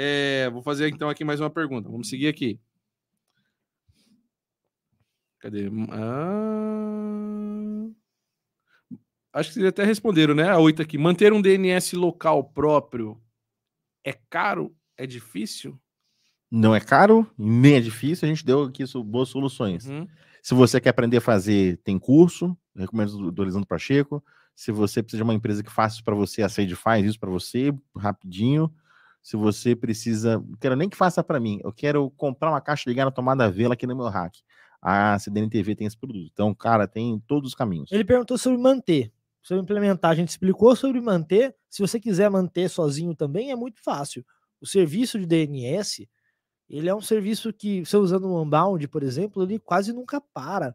É, 0.00 0.48
vou 0.50 0.62
fazer 0.62 0.88
então 0.88 1.08
aqui 1.08 1.24
mais 1.24 1.40
uma 1.40 1.50
pergunta. 1.50 1.88
Vamos 1.88 2.08
seguir 2.08 2.28
aqui. 2.28 2.60
Cadê? 5.40 5.68
Ah... 5.90 6.38
Acho 9.32 9.48
que 9.48 9.54
vocês 9.54 9.66
até 9.66 9.82
responderam, 9.82 10.36
né? 10.36 10.48
A 10.48 10.58
oito 10.58 10.80
aqui. 10.80 10.96
Manter 10.96 11.32
um 11.32 11.42
DNS 11.42 11.96
local 11.96 12.44
próprio 12.44 13.20
é 14.04 14.12
caro? 14.12 14.72
É 14.96 15.04
difícil? 15.04 15.76
Não 16.48 16.72
é 16.72 16.80
caro, 16.80 17.28
nem 17.36 17.74
é 17.74 17.80
difícil, 17.80 18.26
a 18.26 18.28
gente 18.28 18.44
deu 18.44 18.62
aqui 18.62 18.84
boas 19.04 19.28
soluções. 19.28 19.86
Uhum. 19.86 20.06
Se 20.48 20.54
você 20.54 20.80
quer 20.80 20.88
aprender 20.88 21.18
a 21.18 21.20
fazer, 21.20 21.76
tem 21.84 21.98
curso, 21.98 22.56
recomendo 22.74 23.30
do, 23.30 23.44
do 23.44 23.66
Pacheco. 23.66 24.24
Se 24.56 24.72
você 24.72 25.02
precisa 25.02 25.18
de 25.18 25.22
uma 25.22 25.34
empresa 25.34 25.62
que 25.62 25.70
faça 25.70 25.96
isso 25.96 26.04
para 26.04 26.14
você, 26.14 26.40
a 26.40 26.48
Sage 26.48 26.74
faz 26.74 27.04
isso 27.04 27.20
para 27.20 27.28
você, 27.28 27.70
rapidinho. 27.94 28.72
Se 29.22 29.36
você 29.36 29.76
precisa, 29.76 30.38
não 30.38 30.56
quero 30.58 30.74
nem 30.74 30.88
que 30.88 30.96
faça 30.96 31.22
para 31.22 31.38
mim, 31.38 31.60
eu 31.62 31.70
quero 31.70 32.10
comprar 32.12 32.48
uma 32.48 32.62
caixa 32.62 32.88
ligar 32.88 33.04
na 33.04 33.10
tomada 33.10 33.50
vela 33.50 33.74
aqui 33.74 33.86
no 33.86 33.94
meu 33.94 34.06
hack. 34.06 34.36
A 34.80 35.18
CDN 35.18 35.50
TV 35.50 35.74
tem 35.74 35.86
esse 35.86 35.98
produto. 35.98 36.30
Então, 36.32 36.54
cara, 36.54 36.88
tem 36.88 37.22
todos 37.26 37.50
os 37.50 37.54
caminhos. 37.54 37.92
Ele 37.92 38.02
perguntou 38.02 38.38
sobre 38.38 38.58
manter, 38.58 39.12
sobre 39.42 39.62
implementar. 39.62 40.12
A 40.12 40.14
gente 40.14 40.30
explicou 40.30 40.74
sobre 40.74 40.98
manter. 40.98 41.54
Se 41.68 41.82
você 41.82 42.00
quiser 42.00 42.30
manter 42.30 42.70
sozinho 42.70 43.14
também, 43.14 43.50
é 43.50 43.54
muito 43.54 43.82
fácil. 43.82 44.24
O 44.62 44.66
serviço 44.66 45.18
de 45.18 45.26
DNS, 45.26 46.08
ele 46.68 46.88
é 46.88 46.94
um 46.94 47.00
serviço 47.00 47.52
que, 47.52 47.84
você 47.84 47.96
usando 47.96 48.26
o 48.26 48.42
Unbound, 48.42 48.86
por 48.88 49.02
exemplo, 49.02 49.42
ele 49.42 49.58
quase 49.58 49.92
nunca 49.92 50.20
para. 50.20 50.74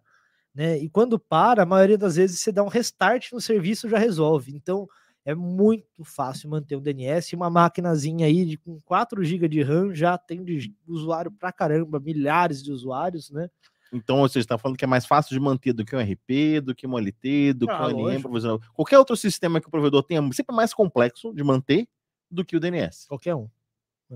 Né? 0.53 0.77
E 0.79 0.89
quando 0.89 1.19
para, 1.19 1.63
a 1.63 1.65
maioria 1.65 1.97
das 1.97 2.15
vezes 2.15 2.39
você 2.39 2.51
dá 2.51 2.63
um 2.63 2.67
restart 2.67 3.31
no 3.31 3.41
serviço 3.41 3.89
já 3.89 3.97
resolve. 3.97 4.55
Então, 4.55 4.87
é 5.25 5.33
muito 5.33 6.03
fácil 6.03 6.49
manter 6.49 6.75
o 6.75 6.81
DNS. 6.81 7.33
Uma 7.35 7.49
maquinazinha 7.49 8.25
aí 8.25 8.45
de, 8.45 8.57
com 8.57 8.79
4 8.81 9.23
GB 9.23 9.47
de 9.47 9.61
RAM 9.61 9.93
já 9.93 10.17
tem 10.17 10.43
de 10.43 10.75
usuário 10.87 11.31
pra 11.31 11.51
caramba, 11.51 11.99
milhares 11.99 12.61
de 12.61 12.71
usuários, 12.71 13.29
né? 13.29 13.49
Então, 13.91 14.21
você 14.21 14.39
está 14.39 14.57
falando 14.57 14.75
que 14.75 14.83
é 14.83 14.87
mais 14.87 15.05
fácil 15.05 15.35
de 15.35 15.39
manter 15.39 15.71
do 15.71 15.85
que 15.85 15.95
um 15.95 15.99
RP, 15.99 16.59
do 16.63 16.73
que 16.73 16.87
um 16.87 16.93
OLT, 16.93 17.53
do 17.53 17.69
Ah, 17.69 17.87
que 17.87 17.93
um 17.93 18.21
provisional. 18.21 18.59
Qualquer 18.73 18.97
outro 18.97 19.15
sistema 19.15 19.61
que 19.61 19.67
o 19.67 19.71
provedor 19.71 20.01
tenha, 20.01 20.19
sempre 20.33 20.51
é 20.51 20.55
mais 20.55 20.73
complexo 20.73 21.31
de 21.31 21.43
manter 21.43 21.87
do 22.29 22.43
que 22.43 22.57
o 22.57 22.59
DNS. 22.59 23.07
Qualquer 23.07 23.35
um. 23.35 23.47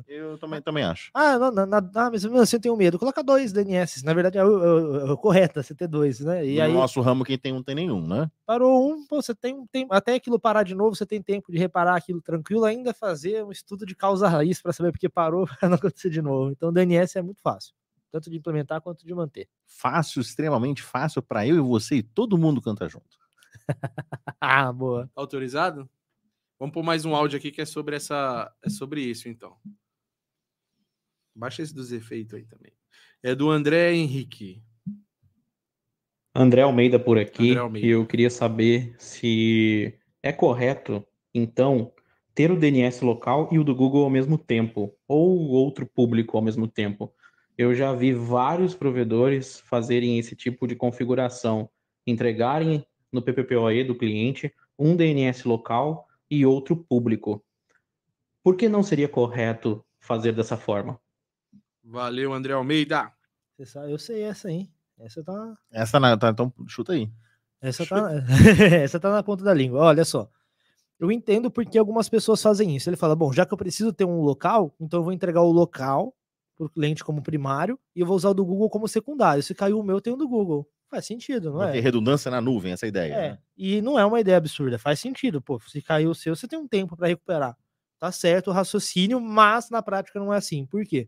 Eu 0.08 0.38
também, 0.38 0.61
também 0.61 0.84
acho. 0.84 1.09
Ah, 1.14 1.38
não, 1.40 1.51
não, 1.51 1.66
não, 1.66 1.77
ah, 1.77 2.09
mas 2.11 2.24
mesmo 2.24 2.38
assim 2.40 2.58
eu 2.58 2.61
tenho 2.61 2.76
medo. 2.77 3.00
Coloca 3.00 3.24
dois 3.24 3.51
DNS. 3.53 4.03
Na 4.03 4.14
verdade 4.14 4.38
é 4.38 4.43
o, 4.43 4.64
é 4.64 4.74
o- 5.06 5.08
é 5.08 5.11
o 5.14 5.17
correto, 5.17 5.61
você 5.64 5.74
ter 5.74 5.88
dois, 5.88 6.19
né? 6.19 6.45
E 6.45 6.56
no 6.58 6.64
aí 6.64 6.74
nosso 6.74 7.00
ramo, 7.01 7.24
quem 7.24 7.38
tem 7.38 7.53
um 7.53 7.64
tem 7.64 7.76
nenhum, 7.76 8.06
né? 8.06 8.30
parou 8.45 8.92
um, 8.93 9.06
pô, 9.08 9.22
você 9.22 9.35
tem, 9.35 9.66
tem 9.67 9.85
até 9.90 10.16
aquilo 10.16 10.40
parar 10.40 10.64
de 10.64 10.74
novo, 10.76 10.95
você 10.95 11.06
tem 11.06 11.22
tempo 11.22 11.51
de 11.51 11.58
reparar 11.58 11.95
aquilo 11.95 12.22
tranquilo, 12.22 12.64
ainda 12.66 12.93
fazer 12.93 13.43
um 13.43 13.51
estudo 13.51 13.85
de 13.85 13.95
causa 13.95 14.27
raiz 14.27 14.61
para 14.61 14.72
saber 14.74 14.92
porque 14.92 15.09
parou 15.09 15.45
para 15.59 15.69
não 15.69 15.76
acontecer 15.76 16.09
de 16.09 16.22
novo. 16.22 16.51
Então 16.51 16.72
DNS 16.72 17.17
é 17.17 17.22
muito 17.22 17.42
fácil, 17.42 17.74
tanto 18.11 18.30
de 18.30 18.38
implementar 18.38 18.82
quanto 18.82 19.06
de 19.06 19.14
manter. 19.14 19.48
Fácil, 19.66 20.22
extremamente 20.22 20.82
fácil 20.82 21.22
para 21.22 21.45
eu 21.45 21.56
e 21.58 21.59
você 21.61 21.95
e 21.98 22.03
todo 22.03 22.38
mundo 22.38 22.61
canta 22.61 22.88
junto. 22.88 23.17
Ah, 24.42 24.72
boa. 24.72 25.09
Autorizado? 25.16 25.90
Vamos 26.59 26.74
pôr 26.74 26.84
mais 26.84 27.06
um 27.06 27.16
áudio 27.16 27.38
aqui 27.38 27.51
que 27.51 27.61
é 27.61 27.66
sobre 27.66 27.95
essa, 27.95 28.51
é 28.64 28.69
sobre 28.69 29.01
isso, 29.01 29.30
então. 29.30 29.58
Baixa 31.38 31.61
esse 31.61 31.74
dos 31.74 31.91
efeitos 31.91 32.33
aí 32.33 32.45
também. 32.45 32.72
É 33.22 33.35
do 33.35 33.51
André 33.51 33.93
Henrique. 33.93 34.64
André 36.33 36.64
Almeida 36.64 36.99
por 36.99 37.17
aqui, 37.17 37.56
Almeida. 37.56 37.88
e 37.88 37.91
eu 37.91 38.06
queria 38.07 38.30
saber 38.30 38.95
se 38.98 39.93
é 40.24 40.32
correto, 40.32 41.06
então, 41.33 41.93
ter 42.33 42.51
o 42.51 42.57
DNS 42.57 43.06
local 43.06 43.49
e 43.51 43.59
o 43.59 43.64
do 43.64 43.75
Google 43.75 44.03
ao 44.03 44.09
mesmo 44.09 44.38
tempo, 44.38 44.95
ou 45.07 45.49
outro 45.49 45.85
público 45.85 46.38
ao 46.38 46.43
mesmo 46.43 46.67
tempo. 46.67 47.14
Eu 47.56 47.74
já 47.74 47.93
vi 47.93 48.14
vários 48.14 48.74
provedores 48.74 49.59
fazerem 49.59 50.17
esse 50.17 50.35
tipo 50.35 50.67
de 50.67 50.75
configuração, 50.75 51.69
entregarem 52.06 52.85
no 53.11 53.22
PPPoE 53.22 53.83
do 53.83 53.95
cliente 53.95 54.51
um 54.77 54.95
DNS 54.95 55.48
local 55.48 56.07
e 56.30 56.45
outro 56.45 56.75
público. 56.75 57.43
Por 58.43 58.56
que 58.56 58.67
não 58.67 58.82
seria 58.82 59.07
correto 59.07 59.83
fazer 59.99 60.33
dessa 60.33 60.57
forma? 60.57 60.99
Valeu, 61.90 62.33
André 62.33 62.51
Almeida. 62.51 63.09
Você 63.56 63.66
sabe, 63.66 63.91
eu 63.91 63.98
sei 63.98 64.22
essa, 64.24 64.51
hein? 64.51 64.69
Essa 64.99 65.24
tá, 65.24 65.57
Essa 65.72 65.99
na, 65.99 66.17
tá, 66.17 66.30
então 66.30 66.51
chuta 66.67 66.91
aí. 66.91 67.09
essa 67.61 67.85
tá, 67.85 68.09
essa 68.83 68.99
tá 68.99 69.09
na 69.09 69.24
ponta 69.24 69.43
da 69.43 69.53
língua. 69.53 69.80
Olha 69.80 70.03
só. 70.03 70.30
Eu 70.99 71.11
entendo 71.11 71.49
porque 71.49 71.77
algumas 71.77 72.09
pessoas 72.09 72.41
fazem 72.41 72.75
isso. 72.75 72.90
Ele 72.90 72.98
fala: 72.98 73.16
bom, 73.16 73.32
já 73.32 73.45
que 73.45 73.53
eu 73.53 73.57
preciso 73.57 73.93
ter 73.93 74.03
um 74.03 74.22
local, 74.22 74.75
então 74.82 74.99
eu 74.99 75.03
vou 75.03 75.14
entregar 75.14 75.41
o 75.41 75.51
local 75.51 76.14
para 76.57 76.66
o 76.66 76.69
cliente 76.69 77.03
como 77.03 77.22
primário 77.22 77.80
e 77.95 78.01
eu 78.01 78.06
vou 78.06 78.17
usar 78.17 78.32
o 78.32 78.33
do 78.33 78.43
Google 78.43 78.69
como 78.69 78.88
secundário. 78.88 79.41
Se 79.41 79.56
caiu 79.56 79.80
o 79.80 79.83
meu, 79.83 80.01
tem 80.01 80.11
o 80.11 80.17
do 80.17 80.27
Google. 80.27 80.67
Faz 80.90 81.06
sentido, 81.06 81.51
não 81.51 81.57
Vai 81.59 81.74
ter 81.74 81.77
é? 81.77 81.82
redundância 81.82 82.32
na 82.32 82.41
nuvem, 82.41 82.72
essa 82.74 82.88
ideia. 82.88 83.14
É, 83.14 83.30
né? 83.32 83.40
e 83.56 83.82
não 83.82 83.99
é 83.99 84.06
uma 84.06 84.19
ideia 84.19 84.38
absurda, 84.38 84.80
faz 84.80 84.99
sentido. 84.99 85.41
Pô, 85.41 85.59
se 85.59 85.82
caiu 85.82 86.09
o 86.09 86.16
seu, 86.16 86.35
você 86.35 86.48
tem 86.48 86.57
um 86.57 86.67
tempo 86.67 86.98
para 86.98 87.07
recuperar. 87.07 87.56
Tá 87.99 88.11
certo 88.11 88.49
o 88.49 88.53
raciocínio, 88.53 89.19
mas 89.19 89.69
na 89.69 89.82
prática 89.82 90.19
não 90.19 90.33
é 90.33 90.38
assim. 90.38 90.66
Por 90.66 90.83
quê? 90.85 91.07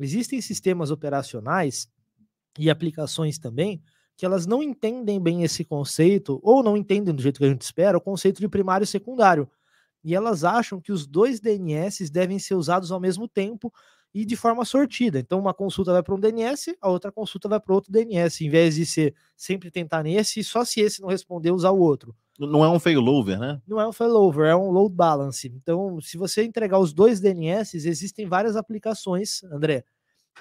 Existem 0.00 0.40
sistemas 0.40 0.90
operacionais 0.90 1.88
e 2.58 2.70
aplicações 2.70 3.38
também 3.38 3.82
que 4.16 4.24
elas 4.24 4.46
não 4.46 4.62
entendem 4.62 5.20
bem 5.20 5.42
esse 5.42 5.64
conceito, 5.64 6.38
ou 6.42 6.62
não 6.62 6.76
entendem 6.76 7.14
do 7.14 7.20
jeito 7.20 7.38
que 7.38 7.44
a 7.44 7.48
gente 7.48 7.62
espera, 7.62 7.98
o 7.98 8.00
conceito 8.00 8.40
de 8.40 8.48
primário 8.48 8.84
e 8.84 8.86
secundário. 8.86 9.50
E 10.04 10.14
elas 10.14 10.44
acham 10.44 10.80
que 10.80 10.92
os 10.92 11.06
dois 11.06 11.40
DNS 11.40 12.10
devem 12.10 12.38
ser 12.38 12.54
usados 12.54 12.92
ao 12.92 13.00
mesmo 13.00 13.26
tempo 13.26 13.72
e 14.14 14.24
de 14.24 14.36
forma 14.36 14.64
sortida. 14.64 15.18
Então, 15.18 15.40
uma 15.40 15.52
consulta 15.52 15.92
vai 15.92 16.02
para 16.02 16.14
um 16.14 16.20
DNS, 16.20 16.76
a 16.80 16.88
outra 16.88 17.10
consulta 17.10 17.48
vai 17.48 17.58
para 17.58 17.74
outro 17.74 17.90
DNS, 17.90 18.44
em 18.44 18.50
vez 18.50 18.76
de 18.76 18.86
ser 18.86 19.14
sempre 19.36 19.70
tentar 19.70 20.04
nesse, 20.04 20.40
e 20.40 20.44
só 20.44 20.64
se 20.64 20.80
esse 20.80 21.00
não 21.00 21.08
responder, 21.08 21.50
usar 21.50 21.70
o 21.70 21.80
outro. 21.80 22.14
Não 22.38 22.64
é 22.64 22.68
um 22.68 22.80
failover, 22.80 23.38
né? 23.38 23.60
Não 23.66 23.80
é 23.80 23.86
um 23.86 23.92
failover, 23.92 24.46
é 24.46 24.56
um 24.56 24.70
load 24.70 24.94
balance. 24.94 25.46
Então, 25.48 26.00
se 26.00 26.16
você 26.16 26.42
entregar 26.42 26.78
os 26.78 26.92
dois 26.92 27.20
DNS, 27.20 27.74
existem 27.74 28.26
várias 28.26 28.56
aplicações, 28.56 29.42
André, 29.44 29.84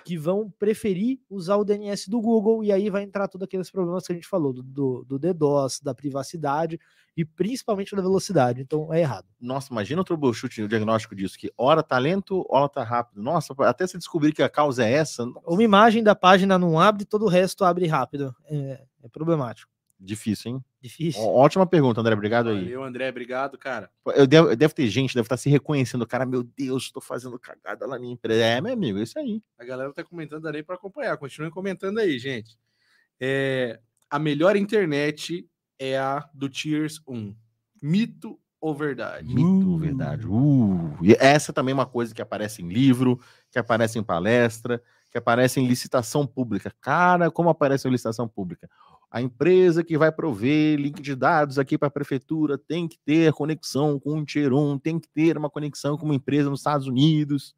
que 0.04 0.18
vão 0.18 0.52
preferir 0.58 1.20
usar 1.30 1.56
o 1.58 1.64
DNS 1.64 2.10
do 2.10 2.20
Google, 2.20 2.64
e 2.64 2.72
aí 2.72 2.90
vai 2.90 3.04
entrar 3.04 3.28
todos 3.28 3.46
aqueles 3.46 3.70
problemas 3.70 4.06
que 4.06 4.12
a 4.12 4.16
gente 4.16 4.28
falou, 4.28 4.52
do, 4.52 4.64
do, 4.64 5.06
do 5.06 5.20
DDoS, 5.20 5.80
da 5.82 5.94
privacidade 5.94 6.80
e 7.16 7.24
principalmente 7.24 7.96
da 7.96 8.02
velocidade. 8.02 8.60
Então, 8.60 8.92
é 8.92 9.02
errado. 9.02 9.28
Nossa, 9.40 9.72
imagina 9.72 10.02
o 10.02 10.04
troubleshoot, 10.04 10.64
o 10.64 10.68
diagnóstico 10.68 11.16
disso, 11.16 11.38
que 11.38 11.54
hora 11.56 11.84
tá 11.84 12.00
lento, 12.00 12.44
hora 12.50 12.68
tá 12.68 12.84
rápido. 12.84 13.22
Nossa, 13.22 13.54
até 13.60 13.86
você 13.86 14.00
descobrir 14.00 14.34
que 14.34 14.42
a 14.42 14.50
causa 14.50 14.84
é 14.84 14.92
essa, 14.92 15.24
Uma 15.46 15.64
imagem 15.64 16.04
da 16.04 16.16
página 16.16 16.58
não 16.58 16.80
abre, 16.80 17.06
todo 17.06 17.26
o 17.26 17.30
resto 17.30 17.64
abre 17.64 17.86
rápido. 17.86 18.36
É, 18.46 18.84
é 19.04 19.10
problemático. 19.10 19.73
Difícil, 20.04 20.52
hein? 20.52 20.64
Difícil. 20.82 21.22
Ó, 21.22 21.44
Ótima 21.44 21.66
pergunta, 21.66 22.02
André, 22.02 22.14
obrigado 22.14 22.50
aí. 22.50 22.64
Valeu, 22.64 22.84
André. 22.84 23.10
Obrigado, 23.10 23.58
cara. 23.58 23.90
Eu 24.16 24.28
devo, 24.28 24.56
deve 24.56 24.74
ter 24.74 24.88
gente, 24.88 25.16
deve 25.16 25.26
estar 25.26 25.38
se 25.38 25.50
reconhecendo, 25.50 26.06
cara, 26.06 26.26
meu 26.26 26.44
Deus, 26.44 26.84
estou 26.84 27.02
fazendo 27.02 27.40
cagada 27.40 27.86
lá 27.86 27.96
na 27.96 28.00
minha 28.00 28.14
empresa. 28.14 28.44
É, 28.44 28.62
meu 28.62 28.74
amigo, 28.74 29.00
é 29.00 29.04
isso 29.04 29.18
aí. 29.18 29.42
A 29.58 29.64
galera 29.64 29.94
tá 29.94 30.04
comentando, 30.04 30.52
nem 30.52 30.64
pra 30.64 30.76
acompanhar. 30.76 31.18
Continuem 31.18 31.52
comentando 31.52 32.00
aí, 32.00 32.20
gente. 32.20 32.58
É, 33.20 33.80
a 34.10 34.20
melhor 34.20 34.56
internet 34.56 35.48
é 35.80 35.98
a 35.98 36.28
do 36.34 36.50
Tiers 36.50 37.02
1. 37.08 37.36
Mito 37.82 38.40
ou 38.64 38.74
verdade? 38.74 39.28
Mito, 39.28 39.78
verdade. 39.78 40.26
Uh, 40.26 40.98
e 41.02 41.14
essa 41.20 41.52
também 41.52 41.74
é 41.74 41.76
uma 41.76 41.86
coisa 41.86 42.14
que 42.16 42.22
aparece 42.22 42.62
em 42.62 42.70
livro, 42.70 43.20
que 43.52 43.60
aparece 43.60 44.00
em 44.00 44.04
palestra, 44.04 44.82
que 45.12 45.18
aparece 45.18 45.60
em 45.60 45.68
licitação 45.68 46.26
pública. 46.26 46.74
Cara, 46.80 47.30
como 47.30 47.50
aparece 47.50 47.88
em 47.88 47.92
licitação 47.92 48.28
pública? 48.28 48.70
A 49.14 49.22
empresa 49.22 49.84
que 49.84 49.96
vai 49.96 50.12
prover 50.12 50.80
link 50.80 51.00
de 51.00 51.16
dados 51.16 51.60
aqui 51.60 51.78
para 51.78 51.88
a 51.88 51.92
prefeitura 51.92 52.58
tem 52.58 52.88
que 52.88 52.98
ter 53.06 53.32
conexão 53.32 54.00
com 54.00 54.16
um 54.18 54.26
Tier 54.26 54.52
1, 54.52 54.80
tem 54.80 55.00
que 55.00 55.08
ter 55.08 55.38
uma 55.38 55.52
conexão 55.52 55.96
com 55.96 56.06
uma 56.06 56.16
empresa 56.16 56.50
nos 56.50 56.62
Estados 56.62 56.88
Unidos. 56.88 57.54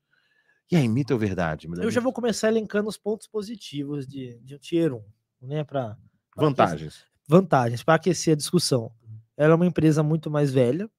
E 0.69 0.75
aí, 0.75 0.85
mito 0.89 1.13
ou 1.13 1.19
verdade? 1.19 1.69
Eu 1.77 1.89
já 1.89 2.01
vou 2.01 2.11
começar 2.11 2.49
elencando 2.49 2.89
os 2.89 2.97
pontos 2.97 3.25
positivos 3.25 4.05
de, 4.05 4.37
de 4.43 4.55
um 4.55 4.57
Tier 4.57 4.93
1, 4.93 5.01
né? 5.43 5.63
Para 5.63 5.97
Vantagens. 6.35 7.05
vantagens 7.25 7.81
para 7.81 7.95
aquecer 7.95 8.33
a 8.33 8.37
discussão. 8.37 8.91
Ela 9.37 9.53
é 9.53 9.55
uma 9.55 9.65
empresa 9.65 10.03
muito 10.03 10.29
mais 10.29 10.51
velha, 10.51 10.91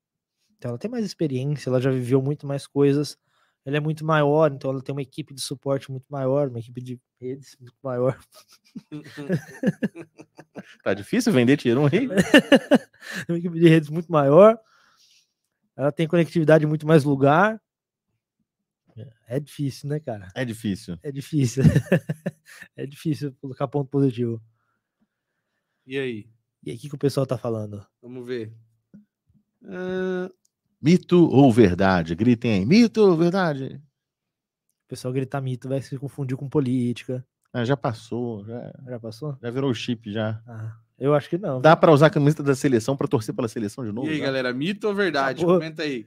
então 0.57 0.70
ela 0.70 0.78
tem 0.78 0.91
mais 0.91 1.05
experiência, 1.05 1.68
ela 1.68 1.83
já 1.83 1.91
viveu 1.91 2.23
muito 2.23 2.47
mais 2.47 2.67
coisas. 2.67 3.18
Ela 3.67 3.78
é 3.78 3.81
muito 3.81 4.05
maior, 4.05 4.53
então 4.53 4.70
ela 4.70 4.81
tem 4.81 4.95
uma 4.95 5.03
equipe 5.03 5.35
de 5.35 5.41
suporte 5.41 5.91
muito 5.91 6.07
maior, 6.09 6.49
uma 6.49 6.61
equipe 6.61 6.81
de 6.81 7.01
redes 7.20 7.57
muito 7.61 7.77
maior. 7.83 8.17
Tá 10.83 10.95
difícil 10.95 11.33
vender 11.33 11.57
Tier 11.57 11.78
1 11.78 11.86
aí? 11.86 12.09
uma 13.28 13.39
equipe 13.39 13.59
de 13.59 13.69
redes 13.69 13.91
muito 13.91 14.11
maior. 14.11 14.59
Ela 15.77 15.93
tem 15.93 16.09
conectividade 16.09 16.65
em 16.65 16.69
muito 16.69 16.86
mais 16.86 17.05
lugar. 17.05 17.61
É 19.28 19.39
difícil, 19.39 19.89
né, 19.89 20.01
cara? 20.01 20.28
É 20.35 20.45
difícil. 20.45 20.99
É 21.03 21.12
difícil. 21.12 21.62
é 22.75 22.86
difícil 22.86 23.35
colocar 23.41 23.69
ponto 23.69 23.91
positivo. 23.91 24.43
E 25.86 25.99
aí? 25.99 26.28
E 26.65 26.70
aí, 26.70 26.77
o 26.77 26.81
que, 26.81 26.89
que 26.89 26.95
o 26.95 26.99
pessoal 26.99 27.27
tá 27.27 27.36
falando? 27.36 27.86
Vamos 28.01 28.27
ver. 28.27 28.53
Ah, 29.65 30.31
Mito 30.81 31.29
ou 31.31 31.53
verdade? 31.53 32.15
Gritem 32.15 32.53
aí. 32.53 32.67
Mito 32.67 33.01
ou 33.03 33.17
verdade? 33.17 33.81
O 34.85 34.89
pessoal 34.89 35.13
grita 35.13 35.41
mito, 35.41 35.69
vai 35.69 35.83
se 35.83 35.99
confundir 35.99 36.37
com 36.37 36.49
política. 36.49 37.25
Ah, 37.53 37.65
já 37.65 37.77
passou, 37.77 38.45
já, 38.45 38.73
Já 38.87 39.01
passou? 39.01 39.37
já 39.43 39.51
virou 39.51 39.73
chip 39.75 40.13
já. 40.13 40.41
Ah, 40.47 40.77
eu 40.99 41.15
acho 41.15 41.29
que 41.29 41.39
não. 41.39 41.61
Dá 41.61 41.75
pra 41.75 41.91
usar 41.93 42.07
a 42.07 42.11
camiseta 42.11 42.43
da 42.43 42.55
seleção 42.55 42.97
pra 42.97 43.09
torcer 43.09 43.35
pela 43.35 43.49
seleção 43.49 43.85
de 43.85 43.91
novo? 43.93 44.07
e 44.09 44.13
aí, 44.13 44.19
Dá? 44.21 44.27
galera, 44.27 44.53
mito 44.53 44.87
ou 44.87 44.95
verdade? 44.95 45.41
Acabou. 45.41 45.59
Comenta 45.59 45.83
aí. 45.83 46.07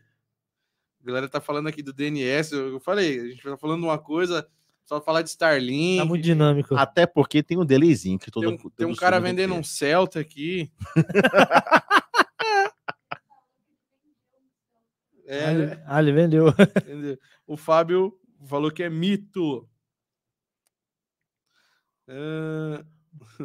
A 1.03 1.07
galera 1.07 1.27
tá 1.27 1.41
falando 1.41 1.67
aqui 1.67 1.81
do 1.81 1.91
DNS. 1.91 2.51
Eu 2.53 2.79
falei, 2.79 3.19
a 3.19 3.27
gente 3.29 3.41
tá 3.41 3.57
falando 3.57 3.83
uma 3.83 3.97
coisa, 3.97 4.47
só 4.85 5.01
falar 5.01 5.23
de 5.23 5.29
Starlink. 5.29 5.97
Tá 5.97 6.05
muito 6.05 6.23
dinâmico. 6.23 6.75
Até 6.75 7.05
porque 7.05 7.41
tem 7.41 7.57
um 7.57 7.65
delayzinho 7.65 8.19
que 8.19 8.29
todo 8.29 8.45
Tem 8.45 8.53
um, 8.53 8.57
todo 8.57 8.71
tem 8.77 8.87
um 8.87 8.95
cara 8.95 9.19
vendendo 9.19 9.55
um 9.55 9.63
Celta 9.63 10.19
aqui. 10.19 10.71
é, 15.29 15.45
Ah, 15.45 15.53
né? 15.53 15.63
ele- 15.63 15.83
Ah, 15.85 15.99
ele 16.01 16.11
vendeu. 16.11 16.45
Entendeu? 16.83 17.17
O 17.47 17.55
Fábio 17.57 18.13
falou 18.47 18.71
que 18.71 18.83
é 18.83 18.89
mito. 18.89 19.67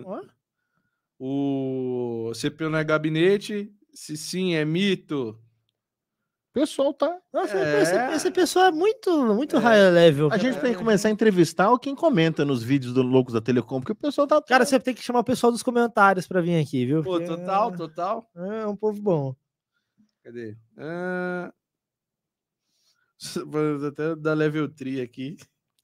Ó. 0.04 0.20
o 1.18 2.32
CPU 2.34 2.68
não 2.70 2.78
é 2.78 2.84
gabinete? 2.84 3.72
Se 3.92 4.16
sim, 4.16 4.54
é 4.54 4.64
mito. 4.64 5.38
O 6.50 6.54
pessoal 6.54 6.94
tá. 6.94 7.20
Nossa, 7.32 7.56
É. 7.58 7.82
esse, 7.82 7.94
esse 8.16 8.30
pessoal 8.30 8.66
é 8.66 8.70
muito, 8.72 9.34
muito 9.34 9.56
É. 9.56 9.58
high 9.58 9.90
level. 9.90 10.28
A 10.32 10.38
gente 10.38 10.52
cara. 10.54 10.62
tem 10.62 10.72
que 10.72 10.78
começar 10.78 11.08
a 11.08 11.10
entrevistar 11.10 11.76
quem 11.80 11.94
comenta 11.96 12.44
nos 12.44 12.62
vídeos 12.62 12.92
do 12.94 13.02
Loucos 13.02 13.34
da 13.34 13.40
Telecom, 13.40 13.80
porque 13.80 13.92
o 13.92 13.96
pessoal 13.96 14.26
tá. 14.26 14.40
Cara, 14.40 14.64
você 14.64 14.78
tem 14.78 14.94
que 14.94 15.02
chamar 15.02 15.20
o 15.20 15.24
pessoal 15.24 15.50
dos 15.52 15.62
comentários 15.64 16.26
pra 16.28 16.40
vir 16.40 16.60
aqui, 16.60 16.86
viu? 16.86 17.02
Pô, 17.02 17.20
total, 17.20 17.72
total. 17.76 18.30
É, 18.36 18.60
é 18.62 18.66
um 18.66 18.76
povo 18.76 19.00
bom. 19.02 19.34
Cadê? 20.22 20.56
Ah, 20.78 21.52
até 23.89 24.17
da 24.17 24.35
Level 24.35 24.69
3 24.69 25.01
aqui. 25.01 25.36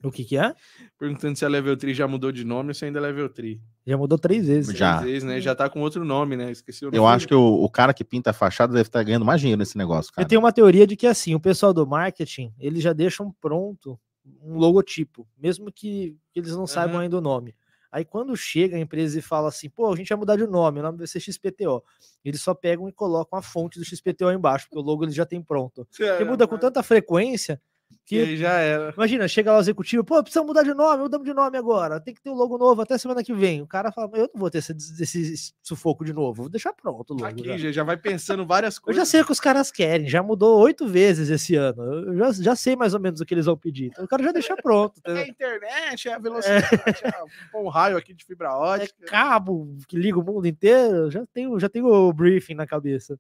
O 0.02 0.10
que 0.10 0.25
que 0.25 0.36
é? 0.39 0.55
Perguntando 0.99 1.36
se 1.36 1.44
a 1.44 1.49
Level 1.49 1.77
3 1.77 1.94
já 1.94 2.09
mudou 2.09 2.33
de 2.33 2.43
nome 2.43 2.70
ou 2.70 2.75
se 2.75 2.86
ainda 2.86 2.99
é 2.99 3.02
Level 3.02 3.28
3. 3.28 3.59
Já 3.86 3.99
mudou 3.99 4.19
três 4.19 4.47
vezes. 4.47 4.77
Já. 4.77 4.97
Às 4.97 5.05
vezes, 5.05 5.25
né? 5.25 5.41
Já 5.41 5.55
tá 5.55 5.69
com 5.69 5.81
outro 5.81 6.05
nome, 6.05 6.36
né? 6.36 6.51
Esqueci 6.51 6.85
o 6.85 6.86
nome. 6.86 6.97
Eu 6.97 7.07
acho 7.07 7.28
que 7.28 7.35
o, 7.35 7.62
o 7.62 7.69
cara 7.69 7.93
que 7.93 8.02
pinta 8.02 8.31
a 8.31 8.33
fachada 8.33 8.73
deve 8.73 8.89
estar 8.89 9.02
ganhando 9.02 9.27
mais 9.27 9.41
dinheiro 9.41 9.59
nesse 9.59 9.77
negócio, 9.77 10.12
cara. 10.12 10.25
Eu 10.25 10.28
tenho 10.28 10.41
uma 10.41 10.52
teoria 10.52 10.86
de 10.86 10.97
que 10.97 11.07
assim, 11.07 11.35
o 11.35 11.41
pessoal 11.41 11.75
do 11.75 11.86
marketing, 11.86 12.52
eles 12.59 12.83
já 12.83 12.94
deixam 12.94 13.35
pronto 13.41 13.99
um 14.43 14.57
logotipo, 14.57 15.27
mesmo 15.36 15.70
que, 15.73 16.17
eles 16.35 16.55
não 16.55 16.67
saibam 16.67 16.97
Aham. 16.97 17.02
ainda 17.02 17.19
o 17.19 17.20
nome. 17.20 17.55
Aí 17.93 18.05
quando 18.05 18.36
chega 18.36 18.77
a 18.77 18.81
empresa 18.81 19.19
e 19.19 19.23
fala 19.23 19.49
assim, 19.49 19.69
pô, 19.69 19.93
a 19.93 19.97
gente 19.97 20.09
vai 20.09 20.19
mudar 20.19 20.36
de 20.36 20.47
nome, 20.47 20.78
o 20.81 20.83
nome 20.83 20.99
vai 20.99 21.07
ser 21.07 21.19
XPTO. 21.20 21.83
Eles 22.25 22.41
só 22.41 22.55
pegam 22.55 22.89
e 22.89 22.93
colocam 22.93 23.39
a 23.39 23.43
fonte 23.43 23.78
do 23.78 23.85
XPTO 23.85 24.31
embaixo, 24.31 24.67
porque 24.67 24.78
o 24.78 24.83
logo 24.83 25.05
eles 25.05 25.15
já 25.15 25.27
tem 25.27 25.43
pronto. 25.43 25.86
Porque 26.10 26.25
muda 26.25 26.47
com 26.47 26.57
tanta 26.57 26.83
frequência 26.83 27.60
Que 28.05 28.36
já 28.36 28.55
era. 28.55 28.93
Imagina, 28.97 29.28
chega 29.28 29.52
lá 29.52 29.59
o 29.59 29.60
executivo, 29.60 30.02
pô, 30.02 30.20
precisa 30.20 30.43
mudar 30.44 30.65
de 30.65 30.75
nome, 30.75 31.02
mudamos 31.02 31.25
de 31.25 31.33
nome 31.33 31.57
agora, 31.57 32.01
tem 32.01 32.12
que 32.12 32.20
ter 32.20 32.28
um 32.31 32.35
logo 32.35 32.59
novo 32.59 32.83
até 32.83 32.99
semana 32.99 33.23
que 33.23 33.33
vem. 33.33 33.62
O 33.62 33.69
cara 33.69 33.93
fala, 33.93 34.10
eu 34.15 34.28
não 34.35 34.41
vou 34.41 34.51
ter 34.51 34.59
esse, 34.59 34.73
esse 35.01 35.52
sufoco 35.62 36.05
de 36.05 36.12
novo, 36.12 36.43
vou 36.43 36.49
deixar 36.49 36.73
pronto 36.73 37.12
o 37.12 37.15
logo. 37.15 37.27
Aqui 37.27 37.59
já. 37.59 37.70
já, 37.70 37.85
vai 37.85 37.97
pensando 37.97 38.44
várias 38.44 38.77
Eu 38.77 38.83
coisas. 38.83 39.01
já 39.01 39.07
sei 39.07 39.20
o 39.20 39.25
que 39.27 39.31
os 39.33 39.39
caras 39.39 39.70
querem, 39.70 40.09
já 40.09 40.23
mudou 40.23 40.59
oito 40.60 40.89
vezes 40.89 41.31
esse 41.31 41.55
ano. 41.55 41.83
Eu 41.83 42.17
já, 42.17 42.33
já 42.33 42.57
sei 42.57 42.75
mais 42.75 42.94
ou 42.94 43.01
menos 43.01 43.20
o 43.20 43.25
que 43.25 43.33
eles 43.33 43.47
vão 43.47 43.57
pedir. 43.57 43.86
Então 43.86 44.05
o 44.05 44.09
cara 44.09 44.23
já 44.25 44.33
deixa 44.33 44.57
pronto. 44.57 45.01
É 45.07 45.23
a 45.23 45.28
internet, 45.28 46.09
é 46.09 46.15
a 46.15 46.19
velocidade, 46.19 46.67
é 47.05 47.57
um 47.57 47.69
raio 47.69 47.97
aqui 47.97 48.12
de 48.12 48.25
fibra 48.25 48.49
É 48.49 48.52
ótica. 48.52 49.07
cabo 49.07 49.77
que 49.86 49.97
liga 49.97 50.19
o 50.19 50.25
mundo 50.25 50.47
inteiro, 50.47 51.10
já 51.10 51.25
tenho, 51.33 51.59
já 51.60 51.69
tenho 51.69 51.86
o 51.86 52.12
briefing 52.12 52.55
na 52.55 52.67
cabeça. 52.67 53.19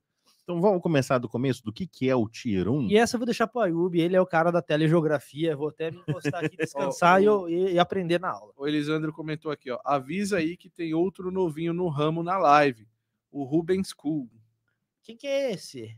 Então 0.50 0.60
vamos 0.60 0.82
começar 0.82 1.18
do 1.18 1.28
começo 1.28 1.62
do 1.64 1.72
que, 1.72 1.86
que 1.86 2.08
é 2.08 2.14
o 2.16 2.28
Tier 2.28 2.68
1. 2.68 2.88
E 2.88 2.96
essa 2.96 3.14
eu 3.16 3.18
vou 3.18 3.24
deixar 3.26 3.46
pro 3.46 3.60
Ayub, 3.60 3.94
ele 3.98 4.16
é 4.16 4.20
o 4.20 4.26
cara 4.26 4.50
da 4.50 4.60
telegeografia, 4.60 5.56
vou 5.56 5.68
até 5.68 5.90
me 5.90 5.98
encostar 5.98 6.44
aqui, 6.44 6.56
descansar 6.58 7.22
e, 7.22 7.26
e- 7.48 7.72
e 7.74 7.78
aprender 7.78 8.18
na 8.20 8.30
aula. 8.30 8.52
O 8.56 8.66
Elisandro 8.66 9.12
comentou 9.12 9.52
aqui, 9.52 9.70
ó. 9.70 9.78
Avisa 9.84 10.38
aí 10.38 10.56
que 10.56 10.68
tem 10.68 10.92
outro 10.92 11.30
novinho 11.30 11.72
no 11.72 11.88
ramo 11.88 12.22
na 12.22 12.36
live. 12.36 12.88
O 13.30 13.44
Rubens 13.44 13.92
Cool. 13.92 14.28
Quem 15.02 15.16
que 15.16 15.26
é 15.26 15.52
esse? 15.52 15.96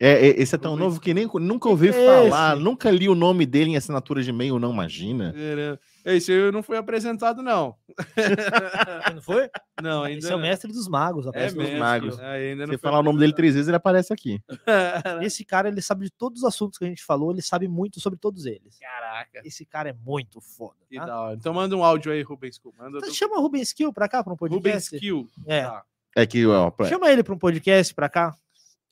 É, 0.00 0.10
é, 0.26 0.42
esse 0.42 0.54
é 0.54 0.58
tão 0.58 0.72
Rubens. 0.72 0.84
novo 0.86 1.00
que 1.00 1.14
nem 1.14 1.24
nunca 1.34 1.68
Que 1.68 1.68
ouvi 1.68 1.92
que 1.92 1.96
é 1.96 2.06
falar, 2.28 2.54
esse? 2.54 2.62
nunca 2.64 2.90
li 2.90 3.08
o 3.08 3.14
nome 3.14 3.46
dele 3.46 3.70
em 3.70 3.76
assinatura 3.76 4.22
de 4.22 4.30
e-mail, 4.30 4.58
não 4.58 4.72
imagina. 4.72 5.32
Caramba. 5.32 5.80
Esse 6.04 6.32
aí 6.32 6.50
não 6.52 6.62
foi 6.62 6.76
apresentado, 6.76 7.42
não. 7.42 7.76
Não 9.14 9.22
foi? 9.22 9.48
não, 9.82 10.02
ainda 10.02 10.18
Esse 10.18 10.32
é 10.32 10.36
o 10.36 10.38
mestre 10.38 10.70
dos 10.72 10.88
magos. 10.88 11.26
É 11.26 11.28
aparece 11.30 11.56
magos. 11.78 12.18
É, 12.18 12.50
ainda 12.50 12.66
não 12.66 12.74
Se 12.74 12.78
foi 12.78 12.90
falar 12.90 12.98
o 13.00 13.02
nome 13.02 13.18
dele 13.20 13.32
três 13.32 13.54
vezes, 13.54 13.68
ele 13.68 13.76
aparece 13.76 14.12
aqui. 14.12 14.40
Esse 15.22 15.44
cara, 15.44 15.68
ele 15.68 15.80
sabe 15.80 16.04
de 16.06 16.10
todos 16.10 16.42
os 16.42 16.48
assuntos 16.48 16.76
que 16.78 16.84
a 16.84 16.88
gente 16.88 17.02
falou, 17.04 17.30
ele 17.32 17.40
sabe 17.42 17.68
muito 17.68 18.00
sobre 18.00 18.18
todos 18.18 18.44
eles. 18.46 18.78
Caraca, 18.78 19.40
Esse 19.44 19.64
cara 19.64 19.90
é 19.90 19.92
muito 20.04 20.40
foda. 20.40 20.74
que 20.90 20.96
tá? 20.98 21.06
da 21.06 21.20
hora. 21.20 21.34
Então 21.36 21.54
manda 21.54 21.74
um 21.76 21.84
áudio 21.84 22.12
aí, 22.12 22.20
Rubens 22.22 22.58
Cool. 22.58 22.74
Manda 22.78 22.98
Então, 22.98 23.08
do... 23.08 23.14
chama 23.14 23.38
o 23.38 23.40
Rubens 23.42 23.72
Kill 23.72 23.92
pra 23.92 24.08
cá, 24.08 24.22
pra 24.22 24.32
um 24.32 24.36
Rubens 24.36 24.60
podcast. 24.62 24.98
Kill. 24.98 25.28
É. 25.46 25.62
Tá. 25.62 25.82
É 26.16 26.26
que, 26.26 26.44
ó, 26.46 26.70
pra- 26.70 26.86
Chama 26.88 27.10
ele 27.10 27.22
pra 27.24 27.34
um 27.34 27.38
podcast 27.38 27.94
pra 27.94 28.08
cá. 28.08 28.34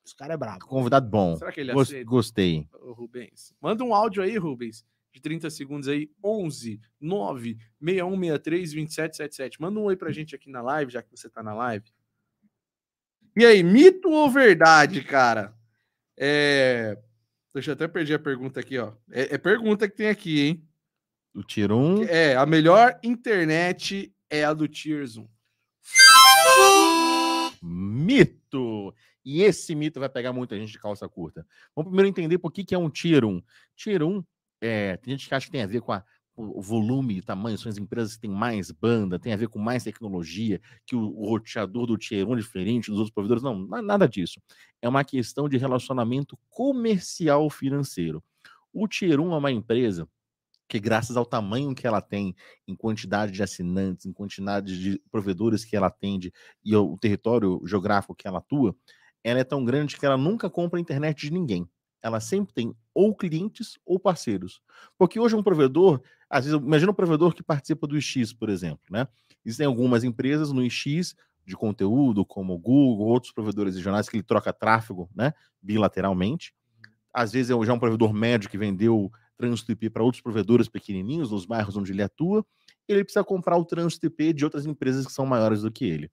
Esse 0.05 0.17
cara 0.17 0.35
é 0.35 0.37
brabo. 0.37 0.67
convidado 0.67 1.09
bom. 1.09 1.37
Será 1.37 1.53
que 1.53 1.61
ele 1.61 1.73
Gos- 1.73 1.89
aceita? 1.89 2.05
Gostei. 2.11 2.69
Ô, 2.73 2.93
Rubens. 2.93 3.55
Manda 3.61 3.85
um 3.85 3.95
áudio 3.95 4.23
aí, 4.23 4.37
Rubens, 4.37 4.85
de 5.13 5.21
30 5.21 5.49
segundos 5.51 5.87
aí, 5.89 6.11
11 6.25 6.81
9 7.01 7.57
6163 7.81 8.73
2777. 8.73 9.61
Manda 9.61 9.79
um 9.79 9.85
oi 9.85 9.97
pra 9.97 10.11
gente 10.11 10.35
aqui 10.35 10.51
na 10.51 10.61
live, 10.63 10.91
já 10.93 11.03
que 11.03 11.11
você 11.17 11.29
tá 11.31 11.43
na 11.43 11.55
live. 11.55 11.85
E 13.37 13.45
aí, 13.47 13.63
mito 13.63 14.11
ou 14.11 14.31
verdade, 14.31 15.03
cara? 15.05 15.55
É... 16.19 16.99
Deixa 17.55 17.71
eu 17.71 17.75
até 17.75 17.87
perder 17.87 18.15
a 18.15 18.19
pergunta 18.19 18.61
aqui, 18.61 18.79
ó. 18.79 18.93
É, 19.11 19.35
é 19.35 19.39
pergunta 19.39 19.89
que 19.89 19.97
tem 19.97 20.09
aqui, 20.09 20.41
hein? 20.41 20.69
O 21.35 21.43
Tier 21.43 21.71
1. 21.73 22.05
É, 22.05 22.35
a 22.37 22.45
melhor 22.45 22.99
internet 23.03 24.13
é 24.31 24.45
a 24.45 24.53
do 24.53 24.67
Tiers 24.67 25.17
1. 25.17 25.27
Mito! 27.63 28.95
E 29.25 29.43
esse 29.43 29.75
mito 29.75 30.01
vai 30.01 30.09
pegar 30.09 30.33
muita 30.33 30.59
gente 30.59 30.73
de 30.73 30.79
calça 30.79 31.09
curta. 31.09 31.47
Vamos 31.75 31.91
primeiro 31.91 32.09
entender 32.09 32.39
por 32.39 32.51
que, 32.53 32.65
que 32.65 32.75
é 32.75 32.79
um 32.79 32.91
Tier 32.91 33.25
1. 33.25 33.43
Tier 33.77 34.03
1, 34.03 34.23
é, 34.61 34.97
tem 34.97 35.13
gente 35.13 35.29
que 35.29 35.35
acha 35.35 35.47
que 35.47 35.53
tem 35.53 35.63
a 35.63 35.67
ver 35.67 35.81
com 35.81 35.93
a- 35.93 36.05
o 36.35 36.63
volume 36.63 37.21
tamanho, 37.21 37.59
são 37.59 37.69
as 37.71 37.77
empresas 37.77 38.15
que 38.15 38.23
têm 38.23 38.31
mais 38.31 38.71
banda, 38.71 39.19
tem 39.19 39.33
a 39.35 39.37
ver 39.37 39.49
com 39.49 39.59
mais 39.59 39.85
tecnologia, 39.85 40.61
que 40.87 40.97
o, 40.97 41.01
o 41.03 41.29
roteador 41.29 41.87
do 41.87 41.99
Tier 41.99 42.27
1 42.27 42.33
é 42.33 42.37
diferente 42.37 42.91
dos 42.91 42.99
outros 42.99 43.13
provedores. 43.15 43.43
Não, 43.43 43.59
nada 43.83 44.09
disso. 44.09 44.41
É 44.81 44.89
uma 44.89 45.05
questão 45.05 45.47
de 45.49 45.59
relacionamento 45.59 46.39
comercial 46.49 47.49
financeiro. 47.51 48.25
O 48.73 48.89
Tier 48.89 49.21
1 49.21 49.33
é 49.35 49.37
uma 49.37 49.53
empresa 49.53 50.09
que, 50.67 50.81
graças 50.81 51.19
ao 51.19 51.27
tamanho 51.27 51.75
que 51.75 51.87
ela 51.87 52.01
tem, 52.01 52.35
em 52.67 52.75
quantidade 52.75 53.31
de 53.31 53.43
assinantes, 53.43 54.07
em 54.07 54.13
quantidade 54.13 54.79
de 54.81 54.99
provedores 55.11 55.67
que 55.67 55.77
ela 55.77 55.89
atende 55.89 56.33
e 56.65 56.75
o 56.75 56.97
território 56.97 57.61
geográfico 57.67 58.15
que 58.15 58.27
ela 58.27 58.39
atua, 58.39 58.75
ela 59.25 59.41
é 59.41 59.45
tão 59.45 59.65
grande 59.65 59.97
que 59.97 60.05
ela 60.05 60.17
nunca 60.17 60.51
compra 60.51 60.79
a 60.79 60.81
internet 60.81 61.27
de 61.27 61.33
ninguém. 61.33 61.69
Ela 62.03 62.19
sempre 62.21 62.53
tem 62.53 62.75
ou 62.93 63.15
clientes 63.15 63.79
ou 63.87 63.99
parceiros. 63.99 64.61
Porque 64.99 65.21
hoje 65.21 65.37
um 65.37 65.43
provedor, 65.43 66.03
às 66.29 66.45
vezes, 66.45 66.61
imagina 66.61 66.91
um 66.91 66.95
provedor 66.95 67.35
que 67.35 67.43
participa 67.43 67.87
do 67.87 68.01
X, 68.01 68.33
por 68.33 68.49
exemplo, 68.49 68.85
né? 68.91 69.07
Existem 69.45 69.67
algumas 69.67 70.03
empresas 70.03 70.53
no 70.53 70.69
X 70.69 71.15
de 71.45 71.57
conteúdo, 71.57 72.25
como 72.25 72.55
o 72.55 72.59
Google, 72.59 73.07
outros 73.07 73.33
provedores 73.33 73.75
regionais 73.75 74.09
que 74.09 74.17
ele 74.17 74.23
troca 74.23 74.53
tráfego, 74.53 75.09
né, 75.15 75.33
bilateralmente. 75.61 76.55
Às 77.13 77.33
vezes 77.33 77.51
é 77.51 77.65
já 77.65 77.73
um 77.73 77.79
provedor 77.79 78.13
médio 78.13 78.49
que 78.49 78.57
vendeu 78.57 79.11
trânsito 79.37 79.73
IP 79.73 79.91
para 79.91 80.05
outros 80.05 80.23
provedores 80.23 80.69
pequenininhos 80.69 81.31
nos 81.31 81.45
bairros 81.45 81.77
onde 81.77 81.93
ele 81.93 82.03
atua, 82.03 82.47
ele 82.89 83.05
precisa 83.05 83.25
comprar 83.25 83.57
o 83.57 83.65
trânsito 83.65 84.07
IP 84.07 84.33
de 84.33 84.45
outras 84.45 84.67
empresas 84.67 85.07
que 85.07 85.13
são 85.13 85.27
maiores 85.27 85.63
do 85.63 85.71
que 85.71 85.85
ele. 85.85 86.11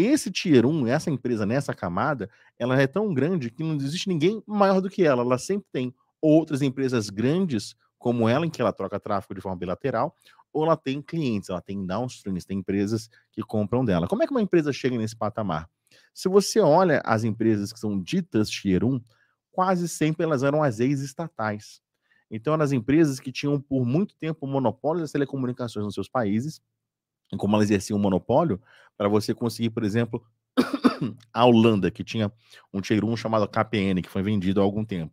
Esse 0.00 0.30
Tier 0.30 0.64
1, 0.64 0.86
essa 0.86 1.10
empresa 1.10 1.44
nessa 1.44 1.74
camada, 1.74 2.30
ela 2.56 2.80
é 2.80 2.86
tão 2.86 3.12
grande 3.12 3.50
que 3.50 3.64
não 3.64 3.74
existe 3.74 4.08
ninguém 4.08 4.40
maior 4.46 4.80
do 4.80 4.88
que 4.88 5.04
ela. 5.04 5.22
Ela 5.22 5.38
sempre 5.38 5.66
tem 5.72 5.92
outras 6.20 6.62
empresas 6.62 7.10
grandes 7.10 7.74
como 7.98 8.28
ela, 8.28 8.46
em 8.46 8.50
que 8.50 8.62
ela 8.62 8.72
troca 8.72 9.00
tráfego 9.00 9.34
de 9.34 9.40
forma 9.40 9.58
bilateral, 9.58 10.14
ou 10.52 10.64
ela 10.64 10.76
tem 10.76 11.02
clientes, 11.02 11.50
ela 11.50 11.60
tem 11.60 11.84
downstreams, 11.84 12.44
tem 12.44 12.60
empresas 12.60 13.10
que 13.32 13.42
compram 13.42 13.84
dela. 13.84 14.06
Como 14.06 14.22
é 14.22 14.26
que 14.26 14.30
uma 14.30 14.40
empresa 14.40 14.72
chega 14.72 14.96
nesse 14.96 15.16
patamar? 15.16 15.68
Se 16.14 16.28
você 16.28 16.60
olha 16.60 17.02
as 17.04 17.24
empresas 17.24 17.72
que 17.72 17.80
são 17.80 18.00
ditas 18.00 18.48
Tier 18.48 18.84
1, 18.84 19.02
quase 19.50 19.88
sempre 19.88 20.22
elas 20.22 20.44
eram 20.44 20.62
as 20.62 20.78
ex-estatais. 20.78 21.82
Então, 22.30 22.54
eram 22.54 22.62
as 22.62 22.70
empresas 22.70 23.18
que 23.18 23.32
tinham 23.32 23.60
por 23.60 23.84
muito 23.84 24.14
tempo 24.14 24.46
monopólio 24.46 25.00
das 25.00 25.10
telecomunicações 25.10 25.84
nos 25.84 25.94
seus 25.94 26.08
países, 26.08 26.62
como 27.36 27.56
elas 27.56 27.66
exerciam 27.66 27.98
o 27.98 28.02
monopólio, 28.02 28.60
para 28.96 29.08
você 29.08 29.34
conseguir, 29.34 29.70
por 29.70 29.84
exemplo, 29.84 30.24
a 31.32 31.44
Holanda, 31.44 31.90
que 31.90 32.02
tinha 32.02 32.32
um 32.72 32.80
1 32.80 33.16
chamado 33.16 33.46
KPN, 33.48 34.02
que 34.02 34.08
foi 34.08 34.22
vendido 34.22 34.60
há 34.60 34.64
algum 34.64 34.84
tempo. 34.84 35.12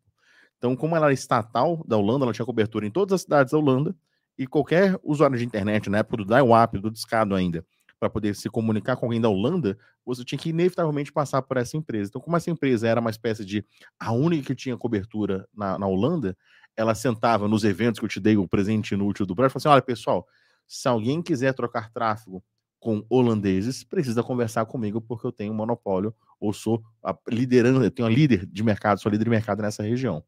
Então, 0.58 0.76
como 0.76 0.96
ela 0.96 1.08
era 1.08 1.14
estatal 1.14 1.84
da 1.88 1.98
Holanda, 1.98 2.26
ela 2.26 2.34
tinha 2.34 2.46
cobertura 2.46 2.86
em 2.88 2.92
todas 2.92 3.14
as 3.14 3.22
cidades 3.22 3.52
da 3.52 3.58
Holanda, 3.58 3.96
e 4.38 4.46
qualquer 4.46 5.00
usuário 5.04 5.38
de 5.38 5.46
internet, 5.46 5.90
na 5.90 6.00
época 6.00 6.18
do 6.18 6.26
dial-up, 6.26 6.78
do 6.80 6.92
discado 6.92 7.36
ainda, 7.36 7.66
para 8.00 8.10
poder 8.10 8.36
se 8.36 8.50
comunicar 8.50 8.98
com 8.98 9.06
alguém 9.06 9.22
da 9.22 9.30
Holanda, 9.30 9.78
você 10.06 10.24
tinha 10.24 10.38
que 10.38 10.50
inevitavelmente 10.50 11.12
passar 11.12 11.42
por 11.42 11.58
essa 11.58 11.78
empresa. 11.78 12.10
Então, 12.10 12.22
como 12.22 12.36
essa 12.36 12.52
empresa 12.52 12.88
era 12.88 13.00
uma 13.00 13.10
espécie 13.10 13.46
de 13.46 13.66
a 14.00 14.12
única 14.12 14.48
que 14.48 14.56
tinha 14.56 14.78
cobertura 14.78 15.48
na, 15.54 15.80
na 15.80 15.88
Holanda, 15.88 16.38
ela 16.76 16.94
sentava 16.94 17.48
nos 17.48 17.64
eventos 17.64 18.00
que 18.00 18.06
eu 18.06 18.10
te 18.10 18.20
dei 18.20 18.36
o 18.36 18.48
presente 18.48 18.94
inútil 18.94 19.26
do 19.26 19.34
Brasil 19.34 19.48
e 19.48 19.54
falava 19.54 19.70
assim: 19.70 19.74
olha, 19.74 19.82
pessoal, 19.82 20.28
se 20.68 20.88
alguém 20.88 21.22
quiser 21.22 21.54
trocar 21.54 21.92
tráfego 21.92 22.44
com 22.80 23.04
holandeses, 23.10 23.84
precisa 23.84 24.22
conversar 24.22 24.66
comigo 24.66 25.02
porque 25.02 25.26
eu 25.26 25.32
tenho 25.32 25.52
um 25.52 25.56
monopólio 25.56 26.14
ou 26.40 26.54
sou 26.54 26.84
a 27.04 27.18
liderando, 27.28 27.84
eu 27.84 27.92
tenho 27.92 28.08
a 28.08 28.12
líder 28.12 28.46
de 28.46 28.64
mercado, 28.64 29.02
sou 29.02 29.12
líder 29.12 29.24
de 29.24 29.30
mercado 29.30 29.62
nessa 29.62 29.82
região. 29.82 30.24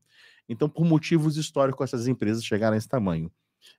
Então, 0.50 0.70
por 0.70 0.86
motivos 0.86 1.38
históricos, 1.38 1.84
essas 1.84 2.08
empresas 2.08 2.44
chegaram 2.44 2.76
a 2.76 2.78
esse 2.78 2.88
tamanho. 2.88 3.32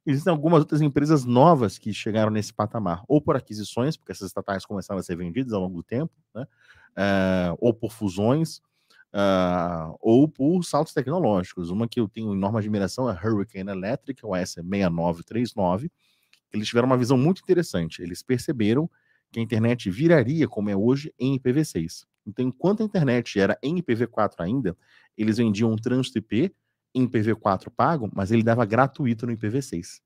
Existem 0.05 0.31
algumas 0.31 0.61
outras 0.61 0.81
empresas 0.81 1.25
novas 1.25 1.79
que 1.79 1.93
chegaram 1.93 2.31
nesse 2.31 2.53
patamar, 2.53 3.03
ou 3.09 3.21
por 3.21 3.37
aquisições, 3.37 3.97
porque 3.97 4.13
essas 4.13 4.29
estatais 4.29 4.65
começaram 4.67 5.01
a 5.01 5.03
ser 5.03 5.17
vendidas 5.17 5.53
ao 5.53 5.63
longo 5.63 5.77
do 5.77 5.83
tempo, 5.83 6.13
né? 6.35 6.47
Uh, 6.97 7.57
ou 7.59 7.73
por 7.73 7.93
fusões, 7.93 8.61
uh, 9.15 9.97
ou 10.01 10.29
por 10.29 10.63
saltos 10.65 10.93
tecnológicos. 10.93 11.71
Uma 11.71 11.89
que 11.89 12.01
eu 12.01 12.09
tenho 12.09 12.33
enorme 12.33 12.59
admiração 12.59 13.09
é 13.09 13.13
a 13.13 13.29
Hurricane 13.29 13.71
Electric, 13.71 14.25
o 14.25 14.31
S6939. 14.31 15.91
Eles 16.53 16.69
tiveram 16.69 16.87
uma 16.87 16.97
visão 16.97 17.17
muito 17.17 17.43
interessante. 17.43 18.03
Eles 18.03 18.23
perceberam 18.23 18.91
que 19.31 19.39
a 19.39 19.43
internet 19.43 19.91
viraria, 19.91 20.49
como 20.49 20.71
é 20.71 20.77
hoje, 20.77 21.13
em 21.19 21.39
IPv6. 21.39 22.07
Então, 22.27 22.45
enquanto 22.45 22.83
a 22.83 22.85
internet 22.85 23.39
era 23.39 23.59
em 23.63 23.81
IPv4 23.81 24.35
ainda, 24.39 24.77
eles 25.17 25.39
vendiam 25.39 25.73
um 25.73 25.77
trânsito 25.77 26.19
IP 26.19 26.55
em 26.95 27.07
IPv4 27.07 27.71
pago, 27.75 28.11
mas 28.15 28.31
ele 28.31 28.43
dava 28.43 28.65
gratuito 28.65 29.27
no 29.27 29.33
IPv6. 29.33 30.01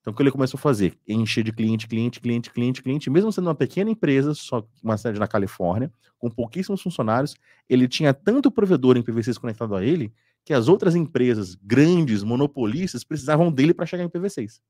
Então, 0.00 0.12
o 0.12 0.16
que 0.16 0.22
ele 0.22 0.30
começou 0.30 0.56
a 0.56 0.60
fazer? 0.60 0.96
Encher 1.06 1.42
de 1.42 1.52
cliente, 1.52 1.88
cliente, 1.88 2.20
cliente, 2.20 2.52
cliente, 2.52 2.80
cliente. 2.80 3.10
Mesmo 3.10 3.32
sendo 3.32 3.48
uma 3.48 3.54
pequena 3.56 3.90
empresa, 3.90 4.34
só 4.34 4.64
uma 4.80 4.96
sede 4.96 5.18
na 5.18 5.26
Califórnia, 5.26 5.92
com 6.16 6.30
pouquíssimos 6.30 6.80
funcionários, 6.80 7.34
ele 7.68 7.88
tinha 7.88 8.14
tanto 8.14 8.50
provedor 8.50 8.96
em 8.96 9.02
IPv6 9.02 9.38
conectado 9.38 9.74
a 9.74 9.84
ele, 9.84 10.12
que 10.44 10.54
as 10.54 10.68
outras 10.68 10.94
empresas 10.94 11.56
grandes, 11.56 12.22
monopolistas, 12.22 13.02
precisavam 13.02 13.50
dele 13.50 13.74
para 13.74 13.84
chegar 13.84 14.04
em 14.04 14.08
IPv6. 14.08 14.60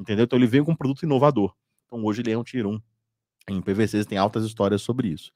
Entendeu? 0.00 0.24
Então, 0.24 0.38
ele 0.38 0.46
veio 0.46 0.64
com 0.64 0.72
um 0.72 0.76
produto 0.76 1.02
inovador. 1.02 1.54
Então, 1.86 2.02
hoje 2.04 2.22
ele 2.22 2.32
é 2.32 2.38
um 2.38 2.42
Tier 2.42 2.66
1. 2.66 2.80
Em 3.50 3.60
IPv6 3.60 4.06
tem 4.06 4.16
altas 4.16 4.44
histórias 4.44 4.80
sobre 4.80 5.08
isso. 5.08 5.30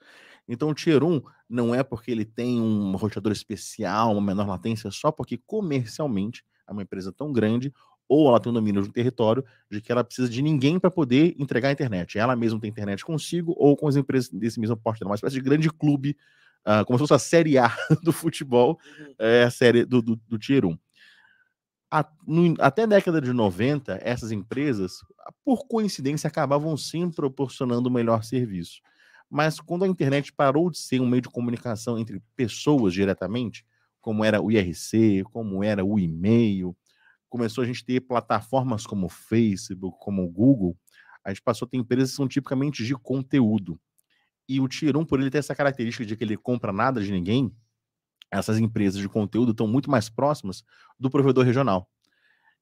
Então, 0.49 0.71
o 0.71 0.75
Tier 0.75 1.05
1 1.05 1.21
não 1.49 1.75
é 1.75 1.83
porque 1.83 2.11
ele 2.11 2.25
tem 2.25 2.61
um 2.61 2.97
roteador 2.97 3.33
especial, 3.33 4.13
uma 4.13 4.23
menor 4.23 4.49
latência, 4.49 4.91
só 4.91 5.13
porque 5.13 5.39
comercialmente 5.47 6.43
é 6.67 6.73
uma 6.73 6.83
empresa 6.83 7.13
tão 7.13 7.31
grande 7.31 7.73
ou 8.09 8.29
ela 8.29 8.41
tem 8.41 8.51
um 8.51 8.55
domínio 8.55 8.83
de 8.83 8.89
um 8.89 8.93
território 8.93 9.45
de 9.71 9.81
que 9.81 9.91
ela 9.91 10.05
precisa 10.05 10.29
de 10.29 10.43
ninguém 10.43 10.79
para 10.79 10.91
poder 10.91 11.35
entregar 11.39 11.69
a 11.69 11.73
internet. 11.73 12.19
Ela 12.19 12.37
mesma 12.37 12.61
tem 12.61 12.71
internet 12.71 13.05
consigo 13.05 13.55
ou 13.57 13.77
com 13.77 13.89
as 13.89 13.97
empresas 13.97 14.31
desse 14.31 14.61
mesmo 14.61 14.77
porte. 14.77 15.03
É 15.03 15.07
uma 15.07 15.15
espécie 15.15 15.35
de 15.35 15.41
grande 15.41 15.71
clube, 15.71 16.17
uh, 16.67 16.85
como 16.85 16.99
se 16.99 17.03
fosse 17.03 17.15
a 17.15 17.19
Série 17.19 17.59
A 17.59 17.75
do 18.03 18.13
futebol, 18.13 18.79
uhum. 18.99 19.15
é 19.19 19.45
a 19.45 19.51
série 19.51 19.85
do, 19.85 20.01
do, 20.03 20.17
do 20.29 20.39
Tier 20.39 20.65
1. 20.65 20.79
A, 21.97 22.05
no, 22.27 22.57
até 22.59 22.83
a 22.83 22.87
década 22.87 23.21
de 23.21 23.33
90, 23.33 24.01
essas 24.03 24.33
empresas, 24.33 24.99
por 25.45 25.69
coincidência, 25.69 26.27
acabavam 26.27 26.77
sim 26.77 27.09
proporcionando 27.09 27.89
o 27.89 27.93
melhor 27.93 28.25
serviço. 28.25 28.81
Mas 29.31 29.61
quando 29.61 29.85
a 29.85 29.87
internet 29.87 30.33
parou 30.33 30.73
de 30.73 30.79
ser 30.79 31.01
um 31.01 31.07
meio 31.07 31.23
de 31.23 31.29
comunicação 31.29 31.97
entre 31.97 32.21
pessoas 32.35 32.93
diretamente, 32.93 33.65
como 34.01 34.25
era 34.25 34.43
o 34.43 34.51
IRC, 34.51 35.23
como 35.31 35.63
era 35.63 35.85
o 35.85 35.97
e-mail, 35.97 36.77
começou 37.29 37.63
a 37.63 37.67
gente 37.67 37.85
ter 37.85 38.01
plataformas 38.01 38.85
como 38.85 39.07
o 39.07 39.09
Facebook, 39.09 39.97
como 40.01 40.25
o 40.25 40.29
Google, 40.29 40.77
a 41.25 41.29
gente 41.29 41.43
passou 41.43 41.65
a 41.67 41.69
ter 41.69 41.77
empresas 41.77 42.11
que 42.11 42.17
são 42.17 42.27
tipicamente 42.27 42.85
de 42.85 42.97
conteúdo. 42.97 43.79
E 44.49 44.59
o 44.59 44.65
1, 44.65 45.05
por 45.05 45.21
ele 45.21 45.31
ter 45.31 45.39
essa 45.39 45.55
característica 45.55 46.05
de 46.05 46.17
que 46.17 46.25
ele 46.25 46.37
compra 46.37 46.73
nada 46.73 47.01
de 47.01 47.13
ninguém, 47.13 47.55
essas 48.39 48.59
empresas 48.59 49.01
de 49.01 49.09
conteúdo 49.09 49.53
estão 49.53 49.67
muito 49.67 49.91
mais 49.91 50.09
próximas 50.09 50.65
do 50.99 51.11
provedor 51.11 51.45
regional. 51.45 51.89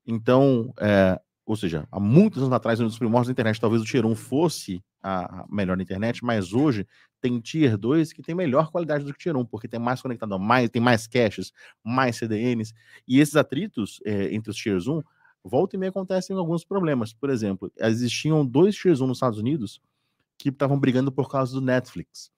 Então, 0.06 0.72
é, 0.78 1.20
ou 1.44 1.56
seja, 1.56 1.86
há 1.90 1.98
muitos 1.98 2.42
anos 2.42 2.52
atrás, 2.52 2.80
um 2.80 2.86
dos 2.86 2.98
primórdios 2.98 3.28
da 3.28 3.32
internet, 3.32 3.60
talvez 3.60 3.82
o 3.82 3.84
Tier 3.84 4.04
1 4.04 4.14
fosse 4.14 4.82
a 5.02 5.44
melhor 5.50 5.80
internet, 5.80 6.24
mas 6.24 6.52
hoje 6.52 6.86
tem 7.20 7.40
Tier 7.40 7.76
2 7.76 8.12
que 8.12 8.22
tem 8.22 8.34
melhor 8.34 8.70
qualidade 8.70 9.04
do 9.04 9.12
que 9.12 9.18
Tier 9.18 9.36
1, 9.36 9.44
porque 9.46 9.66
tem 9.66 9.80
mais 9.80 10.00
conectado, 10.00 10.38
mais, 10.38 10.70
tem 10.70 10.80
mais 10.80 11.06
caches, 11.06 11.52
mais 11.82 12.16
CDNs, 12.16 12.72
e 13.06 13.20
esses 13.20 13.34
atritos 13.34 14.00
é, 14.04 14.32
entre 14.34 14.50
os 14.50 14.56
Tiers 14.56 14.86
1, 14.86 15.02
volta 15.42 15.74
e 15.74 15.78
meia 15.78 15.90
acontecem 15.90 16.36
alguns 16.36 16.64
problemas. 16.64 17.12
Por 17.12 17.30
exemplo, 17.30 17.72
existiam 17.78 18.46
dois 18.46 18.76
Tiers 18.76 19.00
1 19.00 19.06
nos 19.06 19.16
Estados 19.16 19.38
Unidos 19.38 19.80
que 20.38 20.48
estavam 20.48 20.78
brigando 20.78 21.10
por 21.10 21.28
causa 21.28 21.52
do 21.52 21.60
Netflix. 21.60 22.30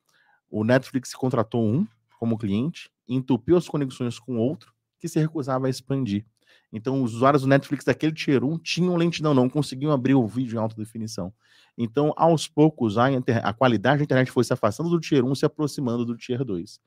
O 0.50 0.64
Netflix 0.64 1.14
contratou 1.14 1.64
um 1.64 1.86
como 2.18 2.38
cliente, 2.38 2.90
entupiu 3.08 3.56
as 3.56 3.68
conexões 3.68 4.18
com 4.18 4.36
outro, 4.36 4.72
que 4.98 5.08
se 5.08 5.18
recusava 5.18 5.66
a 5.66 5.70
expandir. 5.70 6.24
Então, 6.72 7.02
os 7.02 7.14
usuários 7.14 7.42
do 7.42 7.48
Netflix 7.48 7.84
daquele 7.84 8.12
Tier 8.12 8.42
1 8.42 8.58
tinham 8.58 8.96
lentidão, 8.96 9.32
não 9.32 9.48
conseguiam 9.48 9.92
abrir 9.92 10.14
o 10.14 10.26
vídeo 10.26 10.56
em 10.56 10.58
alta 10.58 10.74
definição. 10.74 11.32
Então, 11.78 12.12
aos 12.16 12.48
poucos, 12.48 12.98
a, 12.98 13.06
a 13.42 13.52
qualidade 13.52 13.98
da 13.98 14.04
internet 14.04 14.30
foi 14.30 14.44
se 14.44 14.52
afastando 14.52 14.90
do 14.90 14.98
Tier 14.98 15.24
1, 15.24 15.34
se 15.36 15.46
aproximando 15.46 16.04
do 16.04 16.16
Tier 16.16 16.44
2. 16.44 16.80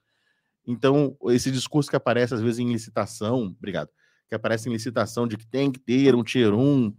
Então, 0.66 1.16
esse 1.28 1.50
discurso 1.50 1.90
que 1.90 1.96
aparece 1.96 2.34
às 2.34 2.42
vezes 2.42 2.60
em 2.60 2.70
licitação, 2.72 3.56
obrigado, 3.58 3.90
que 4.28 4.36
aparece 4.36 4.68
em 4.68 4.74
licitação 4.74 5.26
de 5.26 5.38
que 5.38 5.48
tem 5.48 5.72
que 5.72 5.80
ter 5.80 6.14
um 6.14 6.24
Tier 6.24 6.54
1, 6.54 6.88
uh, 6.88 6.94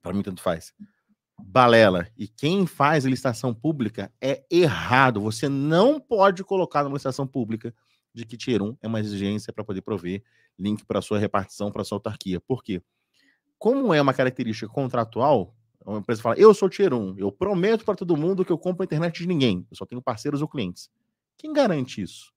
para 0.00 0.12
mim 0.14 0.22
tanto 0.22 0.40
faz, 0.40 0.72
balela. 1.38 2.08
E 2.16 2.28
quem 2.28 2.66
faz 2.66 3.04
licitação 3.04 3.54
pública 3.54 4.12
é 4.20 4.44
errado. 4.50 5.20
Você 5.20 5.48
não 5.48 6.00
pode 6.00 6.44
colocar 6.44 6.82
numa 6.82 6.94
licitação 6.94 7.26
pública 7.26 7.74
de 8.14 8.24
que 8.26 8.36
Tier 8.36 8.62
1 8.62 8.76
é 8.82 8.88
uma 8.88 9.00
exigência 9.00 9.52
para 9.52 9.64
poder 9.64 9.82
prover 9.82 10.22
link 10.58 10.84
para 10.84 11.00
sua 11.00 11.18
repartição, 11.18 11.70
para 11.70 11.84
sua 11.84 11.96
autarquia. 11.96 12.40
Por 12.40 12.62
quê? 12.62 12.82
Como 13.58 13.94
é 13.94 14.00
uma 14.00 14.12
característica 14.12 14.68
contratual, 14.68 15.54
uma 15.84 15.98
empresa 15.98 16.22
fala, 16.22 16.36
eu 16.38 16.52
sou 16.52 16.68
Tier 16.68 16.92
1, 16.92 17.18
eu 17.18 17.32
prometo 17.32 17.84
para 17.84 17.94
todo 17.94 18.16
mundo 18.16 18.44
que 18.44 18.52
eu 18.52 18.58
compro 18.58 18.82
a 18.82 18.84
internet 18.84 19.20
de 19.20 19.26
ninguém, 19.26 19.66
eu 19.70 19.76
só 19.76 19.86
tenho 19.86 20.02
parceiros 20.02 20.42
ou 20.42 20.48
clientes. 20.48 20.90
Quem 21.38 21.52
garante 21.52 22.02
isso? 22.02 22.32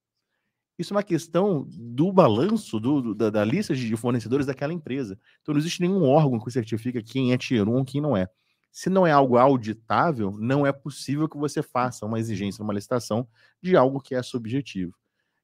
Isso 0.78 0.92
é 0.92 0.96
uma 0.96 1.02
questão 1.02 1.66
do 1.68 2.12
balanço 2.12 2.78
do, 2.78 3.00
do, 3.00 3.14
da, 3.14 3.30
da, 3.30 3.44
lista 3.44 3.74
de 3.74 3.96
fornecedores 3.96 4.44
daquela 4.44 4.74
empresa. 4.74 5.18
Então 5.40 5.54
não 5.54 5.58
existe 5.58 5.80
nenhum 5.80 6.02
órgão 6.02 6.38
que 6.38 6.50
certifica 6.50 7.02
quem 7.02 7.32
é 7.32 7.38
Tier 7.38 7.66
1 7.66 7.80
e 7.80 7.84
quem 7.84 8.00
não 8.00 8.16
é. 8.16 8.28
Se 8.76 8.90
não 8.90 9.06
é 9.06 9.10
algo 9.10 9.38
auditável, 9.38 10.36
não 10.38 10.66
é 10.66 10.70
possível 10.70 11.26
que 11.26 11.38
você 11.38 11.62
faça 11.62 12.04
uma 12.04 12.18
exigência 12.18 12.62
numa 12.62 12.74
licitação 12.74 13.26
de 13.62 13.74
algo 13.74 14.02
que 14.02 14.14
é 14.14 14.22
subjetivo. 14.22 14.94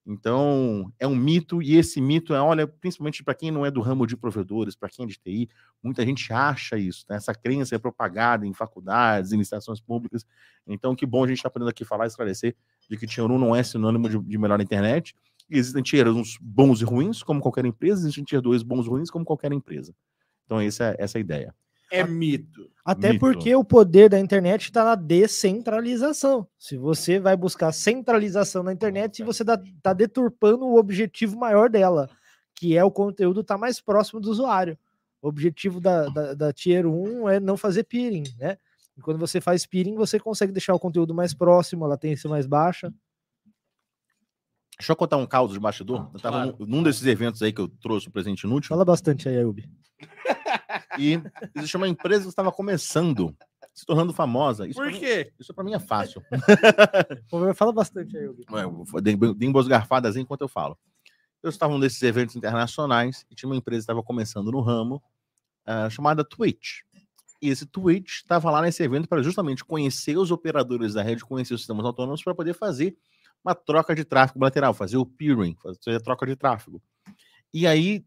Então, 0.05 0.93
é 0.99 1.07
um 1.07 1.17
mito, 1.17 1.63
e 1.63 1.77
esse 1.77 1.99
mito 1.99 2.35
é, 2.35 2.43
olha, 2.43 2.67
principalmente 2.67 3.25
para 3.25 3.35
quem 3.35 3.51
não 3.51 3.65
é 3.65 3.71
do 3.71 3.81
ramo 3.81 4.07
de 4.07 4.19
provedores, 4.19 4.77
para 4.77 4.91
quem 4.91 5.07
é 5.07 5.09
de 5.09 5.15
TI, 5.15 5.49
muita 5.83 6.05
gente 6.05 6.31
acha 6.31 6.77
isso, 6.77 7.07
né? 7.09 7.17
essa 7.17 7.35
crença 7.35 7.75
é 7.75 7.79
propagada 7.79 8.47
em 8.47 8.53
faculdades, 8.53 9.33
em 9.33 9.39
licitações 9.39 9.81
públicas. 9.81 10.27
Então, 10.67 10.95
que 10.95 11.07
bom 11.07 11.25
a 11.25 11.27
gente 11.27 11.39
estar 11.39 11.49
tá 11.49 11.55
podendo 11.55 11.71
aqui 11.71 11.87
falar 11.87 12.05
e 12.05 12.09
esclarecer 12.09 12.55
de 12.87 12.99
que 12.99 13.07
Tier 13.07 13.25
1 13.25 13.39
não 13.39 13.57
é 13.57 13.63
sinônimo 13.63 14.11
de, 14.11 14.19
de 14.19 14.37
melhor 14.37 14.61
internet. 14.61 15.17
Existem 15.49 15.83
Tier 15.83 16.07
1 16.07 16.23
bons 16.39 16.83
e 16.83 16.85
ruins, 16.85 17.23
como 17.23 17.41
qualquer 17.41 17.65
empresa, 17.65 18.03
existem 18.03 18.25
Tier 18.25 18.43
2 18.43 18.63
bons 18.63 18.85
e 18.85 18.91
ruins, 18.91 19.11
como 19.11 19.25
qualquer 19.25 19.53
empresa. 19.53 19.95
Então, 20.45 20.61
essa, 20.61 20.85
é, 20.85 20.97
essa 20.99 21.17
é 21.17 21.19
a 21.19 21.23
ideia 21.23 21.55
é 21.93 22.07
mito. 22.07 22.71
Até 22.85 23.13
mito. 23.13 23.21
porque 23.21 23.55
o 23.55 23.63
poder 23.63 24.09
da 24.09 24.19
internet 24.19 24.65
está 24.65 24.85
na 24.85 24.95
descentralização. 24.95 26.47
Se 26.59 26.77
você 26.77 27.21
vai 27.21 27.37
buscar 27.37 27.71
centralização 27.71 28.63
na 28.63 28.73
internet, 28.73 29.23
você 29.23 29.43
está 29.43 29.93
deturpando 29.93 30.65
o 30.65 30.79
objetivo 30.79 31.39
maior 31.39 31.69
dela, 31.69 32.09
que 32.55 32.77
é 32.77 32.83
o 32.83 32.91
conteúdo 32.91 33.43
estar 33.43 33.55
tá 33.55 33.61
mais 33.61 33.81
próximo 33.81 34.21
do 34.21 34.31
usuário. 34.31 34.79
O 35.21 35.29
objetivo 35.29 35.81
da, 35.81 36.09
da, 36.09 36.35
da 36.35 36.53
Tier 36.53 36.87
1 36.87 37.29
é 37.29 37.39
não 37.39 37.57
fazer 37.57 37.85
peering, 37.85 38.25
né? 38.39 38.57
E 38.97 39.01
quando 39.01 39.19
você 39.19 39.41
faz 39.41 39.65
peering, 39.65 39.95
você 39.95 40.19
consegue 40.19 40.53
deixar 40.53 40.75
o 40.75 40.81
conteúdo 40.81 41.15
mais 41.15 41.33
próximo, 41.33 41.85
a 41.85 41.89
latência 41.89 42.29
mais 42.29 42.47
baixa. 42.47 42.93
Deixa 44.79 44.93
eu 44.93 44.97
contar 44.97 45.17
um 45.17 45.27
caos 45.27 45.53
de 45.53 45.61
bastidor. 45.61 46.09
Eu 46.13 46.17
estava 46.17 46.43
claro. 46.43 46.57
num, 46.59 46.67
num, 46.67 46.83
desses 46.83 47.07
eventos 47.07 47.41
aí 47.43 47.53
que 47.53 47.61
eu 47.61 47.69
trouxe 47.69 48.09
o 48.09 48.11
presente 48.11 48.43
inútil. 48.43 48.69
Fala 48.69 48.85
bastante 48.85 49.29
aí, 49.29 49.37
Ayub. 49.37 49.63
E 50.99 51.21
existe 51.55 51.77
uma 51.77 51.89
empresa 51.89 52.23
que 52.23 52.29
estava 52.29 52.53
começando, 52.53 53.37
se 53.75 53.85
tornando 53.85 54.13
famosa. 54.13 54.67
Isso 54.67 54.81
Por 54.81 54.93
quê? 54.93 55.25
Mim, 55.25 55.33
isso 55.41 55.55
para 55.55 55.65
mim 55.65 55.75
é 55.75 55.79
fácil. 55.79 56.23
Fala 57.55 57.73
bastante 57.73 58.17
aí, 58.17 58.29
Dê 59.03 59.17
boas 59.51 59.67
garfadas 59.67 60.17
enquanto 60.17 60.43
eu 60.43 60.49
falo. 60.49 60.79
Eu 61.43 61.51
estava 61.51 61.73
num 61.73 61.81
desses 61.81 62.03
eventos 62.03 62.37
internacionais 62.37 63.27
e 63.31 63.35
tinha 63.35 63.49
uma 63.49 63.57
empresa 63.57 63.81
que 63.81 63.85
estava 63.85 64.03
começando 64.03 64.53
no 64.53 64.61
ramo 64.61 65.03
uh, 65.67 65.91
chamada 65.91 66.25
Twitch. 66.25 66.83
E 67.41 67.49
esse 67.49 67.67
Twitch 67.67 68.19
estava 68.19 68.49
lá 68.51 68.63
nesse 68.63 68.83
evento 68.85 69.09
para 69.09 69.21
justamente 69.23 69.65
conhecer 69.65 70.17
os 70.17 70.31
operadores 70.31 70.95
da 70.95 71.03
rede, 71.03 71.25
conhecer 71.25 71.55
os 71.55 71.61
sistemas 71.61 71.85
autônomos 71.85 72.23
para 72.23 72.35
poder 72.35 72.55
fazer 72.55 72.97
uma 73.45 73.55
troca 73.55 73.95
de 73.95 74.05
tráfego 74.05 74.45
lateral, 74.45 74.73
fazer 74.73 74.97
o 74.97 75.05
peering, 75.05 75.57
fazer 75.61 75.97
a 75.97 76.01
troca 76.01 76.25
de 76.25 76.37
tráfego. 76.37 76.81
E 77.53 77.67
aí, 77.67 78.05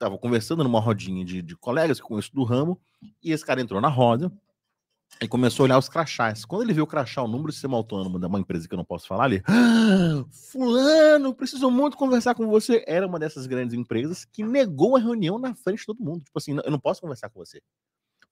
tava 0.00 0.18
conversando 0.18 0.64
numa 0.64 0.80
rodinha 0.80 1.24
de, 1.24 1.42
de 1.42 1.56
colegas 1.56 2.00
que 2.00 2.08
conheço 2.08 2.34
do 2.34 2.42
ramo, 2.42 2.80
e 3.22 3.32
esse 3.32 3.46
cara 3.46 3.60
entrou 3.60 3.80
na 3.80 3.88
roda 3.88 4.32
e 5.20 5.28
começou 5.28 5.64
a 5.64 5.66
olhar 5.66 5.78
os 5.78 5.88
crachás. 5.88 6.44
Quando 6.44 6.62
ele 6.62 6.72
viu 6.72 6.84
o 6.84 6.86
crachá, 6.86 7.22
o 7.22 7.28
número 7.28 7.48
de 7.48 7.54
sistema 7.54 7.76
autônomo 7.76 8.18
de 8.18 8.26
uma 8.26 8.40
empresa 8.40 8.66
que 8.68 8.74
eu 8.74 8.78
não 8.78 8.84
posso 8.84 9.06
falar, 9.06 9.26
ele. 9.30 9.42
"Ah, 9.46 10.24
fulano, 10.50 11.34
preciso 11.34 11.70
muito 11.70 11.96
conversar 11.96 12.34
com 12.34 12.46
você. 12.48 12.84
Era 12.86 13.06
uma 13.06 13.18
dessas 13.18 13.46
grandes 13.46 13.74
empresas 13.74 14.24
que 14.24 14.42
negou 14.42 14.96
a 14.96 15.00
reunião 15.00 15.38
na 15.38 15.54
frente 15.54 15.80
de 15.80 15.86
todo 15.86 16.02
mundo. 16.02 16.24
Tipo 16.24 16.38
assim, 16.38 16.54
"Não, 16.54 16.62
eu 16.64 16.70
não 16.70 16.80
posso 16.80 17.00
conversar 17.00 17.28
com 17.30 17.38
você. 17.38 17.60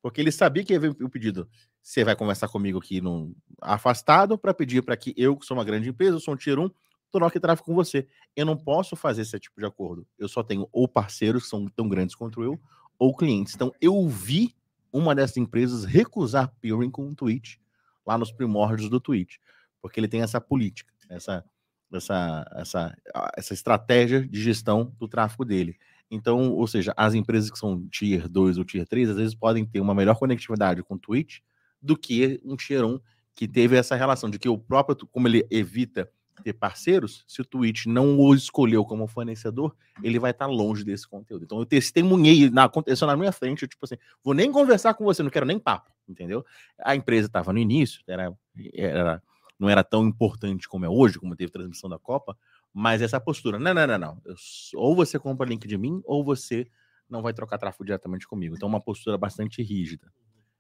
Porque 0.02 0.20
ele 0.20 0.32
sabia 0.32 0.64
que 0.64 0.72
ia 0.72 0.80
ver 0.80 0.90
o 1.02 1.08
pedido. 1.10 1.48
Você 1.82 2.04
vai 2.04 2.14
conversar 2.16 2.48
comigo 2.48 2.78
aqui 2.78 3.00
no 3.00 3.34
afastado 3.60 4.38
para 4.38 4.54
pedir 4.54 4.82
para 4.82 4.96
que 4.96 5.12
eu, 5.16 5.36
que 5.36 5.44
sou 5.46 5.56
uma 5.56 5.64
grande 5.64 5.88
empresa, 5.88 6.16
eu 6.16 6.20
sou 6.20 6.34
um 6.34 6.36
tier 6.36 6.58
1, 6.58 6.70
troque 7.10 7.40
tráfego 7.40 7.66
com 7.66 7.74
você. 7.74 8.06
Eu 8.36 8.46
não 8.46 8.56
posso 8.56 8.96
fazer 8.96 9.22
esse 9.22 9.38
tipo 9.38 9.60
de 9.60 9.66
acordo. 9.66 10.06
Eu 10.18 10.28
só 10.28 10.42
tenho 10.42 10.68
ou 10.72 10.86
parceiros 10.86 11.44
que 11.44 11.48
são 11.48 11.66
tão 11.66 11.88
grandes 11.88 12.14
quanto 12.14 12.42
eu, 12.42 12.60
ou 12.98 13.16
clientes. 13.16 13.54
Então, 13.54 13.72
eu 13.80 14.08
vi 14.08 14.54
uma 14.92 15.14
dessas 15.14 15.36
empresas 15.36 15.84
recusar 15.84 16.52
peering 16.60 16.90
com 16.90 17.06
um 17.06 17.14
tweet 17.14 17.60
lá 18.06 18.16
nos 18.16 18.32
primórdios 18.32 18.88
do 18.88 19.00
tweet, 19.00 19.40
porque 19.80 20.00
ele 20.00 20.08
tem 20.08 20.22
essa 20.22 20.40
política, 20.40 20.92
essa 21.08 21.44
essa 21.92 22.46
essa 22.56 22.98
essa 23.36 23.54
estratégia 23.54 24.26
de 24.26 24.42
gestão 24.42 24.92
do 24.98 25.08
tráfego 25.08 25.44
dele. 25.44 25.76
Então, 26.10 26.52
ou 26.52 26.66
seja, 26.66 26.94
as 26.96 27.14
empresas 27.14 27.50
que 27.50 27.58
são 27.58 27.86
tier 27.88 28.28
2 28.28 28.56
ou 28.58 28.64
tier 28.64 28.86
3, 28.86 29.10
às 29.10 29.16
vezes 29.16 29.34
podem 29.34 29.64
ter 29.64 29.80
uma 29.80 29.94
melhor 29.94 30.18
conectividade 30.18 30.82
com 30.82 30.94
o 30.94 30.98
Twitch 30.98 31.40
do 31.80 31.96
que 31.96 32.40
um 32.44 32.56
tier 32.56 32.84
1 32.84 32.98
que 33.34 33.46
teve 33.46 33.76
essa 33.76 33.94
relação 33.94 34.28
de 34.28 34.38
que 34.38 34.48
o 34.48 34.58
próprio, 34.58 35.06
como 35.06 35.28
ele 35.28 35.46
evita 35.50 36.10
ter 36.42 36.52
parceiros, 36.52 37.24
se 37.26 37.40
o 37.40 37.44
Twitch 37.44 37.86
não 37.86 38.18
o 38.18 38.34
escolheu 38.34 38.84
como 38.84 39.06
fornecedor, 39.06 39.74
ele 40.02 40.18
vai 40.18 40.30
estar 40.30 40.46
longe 40.46 40.84
desse 40.84 41.06
conteúdo. 41.06 41.44
Então 41.44 41.58
eu 41.58 41.66
testemunhei, 41.66 42.50
na, 42.50 42.64
aconteceu 42.64 43.06
na 43.06 43.16
minha 43.16 43.32
frente, 43.32 43.62
eu, 43.62 43.68
tipo 43.68 43.84
assim, 43.84 43.96
vou 44.22 44.34
nem 44.34 44.50
conversar 44.50 44.94
com 44.94 45.04
você, 45.04 45.22
não 45.22 45.30
quero 45.30 45.46
nem 45.46 45.58
papo, 45.58 45.90
entendeu? 46.08 46.44
A 46.82 46.94
empresa 46.94 47.26
estava 47.26 47.52
no 47.52 47.58
início, 47.58 48.02
era, 48.06 48.32
era, 48.74 49.22
não 49.58 49.68
era 49.68 49.84
tão 49.84 50.06
importante 50.06 50.68
como 50.68 50.84
é 50.84 50.88
hoje, 50.88 51.18
como 51.18 51.36
teve 51.36 51.52
transmissão 51.52 51.88
da 51.88 51.98
Copa, 51.98 52.36
mas 52.72 53.02
essa 53.02 53.20
postura, 53.20 53.58
não, 53.58 53.74
não, 53.74 53.86
não, 53.86 53.98
não, 53.98 54.22
eu 54.24 54.34
ou 54.74 54.94
você 54.94 55.18
compra 55.18 55.46
link 55.46 55.66
de 55.66 55.78
mim, 55.78 56.00
ou 56.04 56.24
você 56.24 56.66
não 57.08 57.22
vai 57.22 57.32
trocar 57.32 57.58
tráfego 57.58 57.84
diretamente 57.84 58.28
comigo. 58.28 58.54
Então 58.54 58.68
uma 58.68 58.80
postura 58.80 59.16
bastante 59.16 59.62
rígida. 59.62 60.12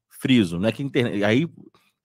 Friso, 0.08 0.58
não 0.58 0.68
é 0.68 0.72
que 0.72 0.82
internet, 0.82 1.22
aí 1.22 1.46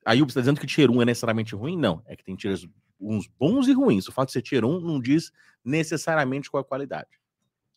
Aí 0.06 0.19
você 0.19 0.26
está 0.26 0.42
dizendo 0.42 0.60
que 0.60 0.68
tier 0.68 0.92
1 0.92 1.02
é 1.02 1.06
necessariamente 1.06 1.56
ruim? 1.56 1.77
Não. 1.77 2.02
É 2.06 2.16
que 2.16 2.24
tem 2.24 2.35
tiers 2.35 2.68
uns 3.00 3.28
bons 3.28 3.68
e 3.68 3.74
ruins. 3.74 4.08
O 4.08 4.12
fato 4.12 4.28
de 4.28 4.34
ser 4.34 4.42
tier 4.42 4.64
1 4.66 4.80
não 4.80 5.00
diz 5.00 5.32
necessariamente 5.64 6.50
qual 6.50 6.62
é 6.62 6.66
a 6.66 6.68
qualidade. 6.68 7.10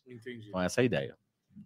Entendi. 0.05 0.47
Então, 0.49 0.61
essa 0.61 0.79
é 0.79 0.83
a 0.83 0.85
ideia. 0.85 1.17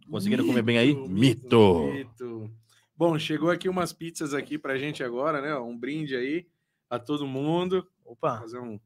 Conseguiram 0.10 0.46
comer 0.46 0.62
bem 0.64 0.78
aí? 0.78 0.96
Mito! 0.96 1.92
mito. 1.94 2.52
Bom, 2.96 3.18
chegou 3.20 3.50
aqui 3.50 3.68
umas 3.68 3.92
pizzas 3.92 4.34
aqui 4.34 4.58
pra 4.58 4.78
gente 4.78 5.04
agora, 5.04 5.42
né? 5.42 5.56
Um 5.58 5.78
brinde 5.78 6.16
aí 6.16 6.48
a 6.90 6.98
todo 7.00 7.28
mundo. 7.28 7.88
Opa, 8.06 8.40
Fazer 8.40 8.60
um, 8.60 8.80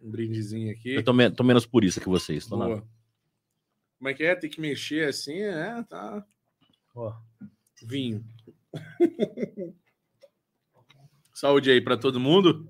um 0.00 0.10
brindezinho 0.10 0.70
aqui. 0.72 0.94
Eu 0.94 1.04
tô, 1.04 1.12
me- 1.12 1.30
tô 1.30 1.42
menos 1.44 1.66
por 1.66 1.84
isso 1.84 2.00
que 2.00 2.08
vocês. 2.08 2.46
Tô 2.46 2.56
na- 2.56 2.66
Boa. 2.66 2.88
Como 3.98 4.08
é 4.08 4.14
que 4.14 4.22
é? 4.24 4.34
Tem 4.36 4.48
que 4.50 4.60
mexer 4.60 5.08
assim, 5.08 5.40
é, 5.40 5.82
tá. 5.84 6.24
ó. 6.94 7.14
Vinho. 7.82 8.24
Saúde 11.38 11.70
aí 11.70 11.82
pra 11.82 11.98
todo 11.98 12.18
mundo. 12.18 12.66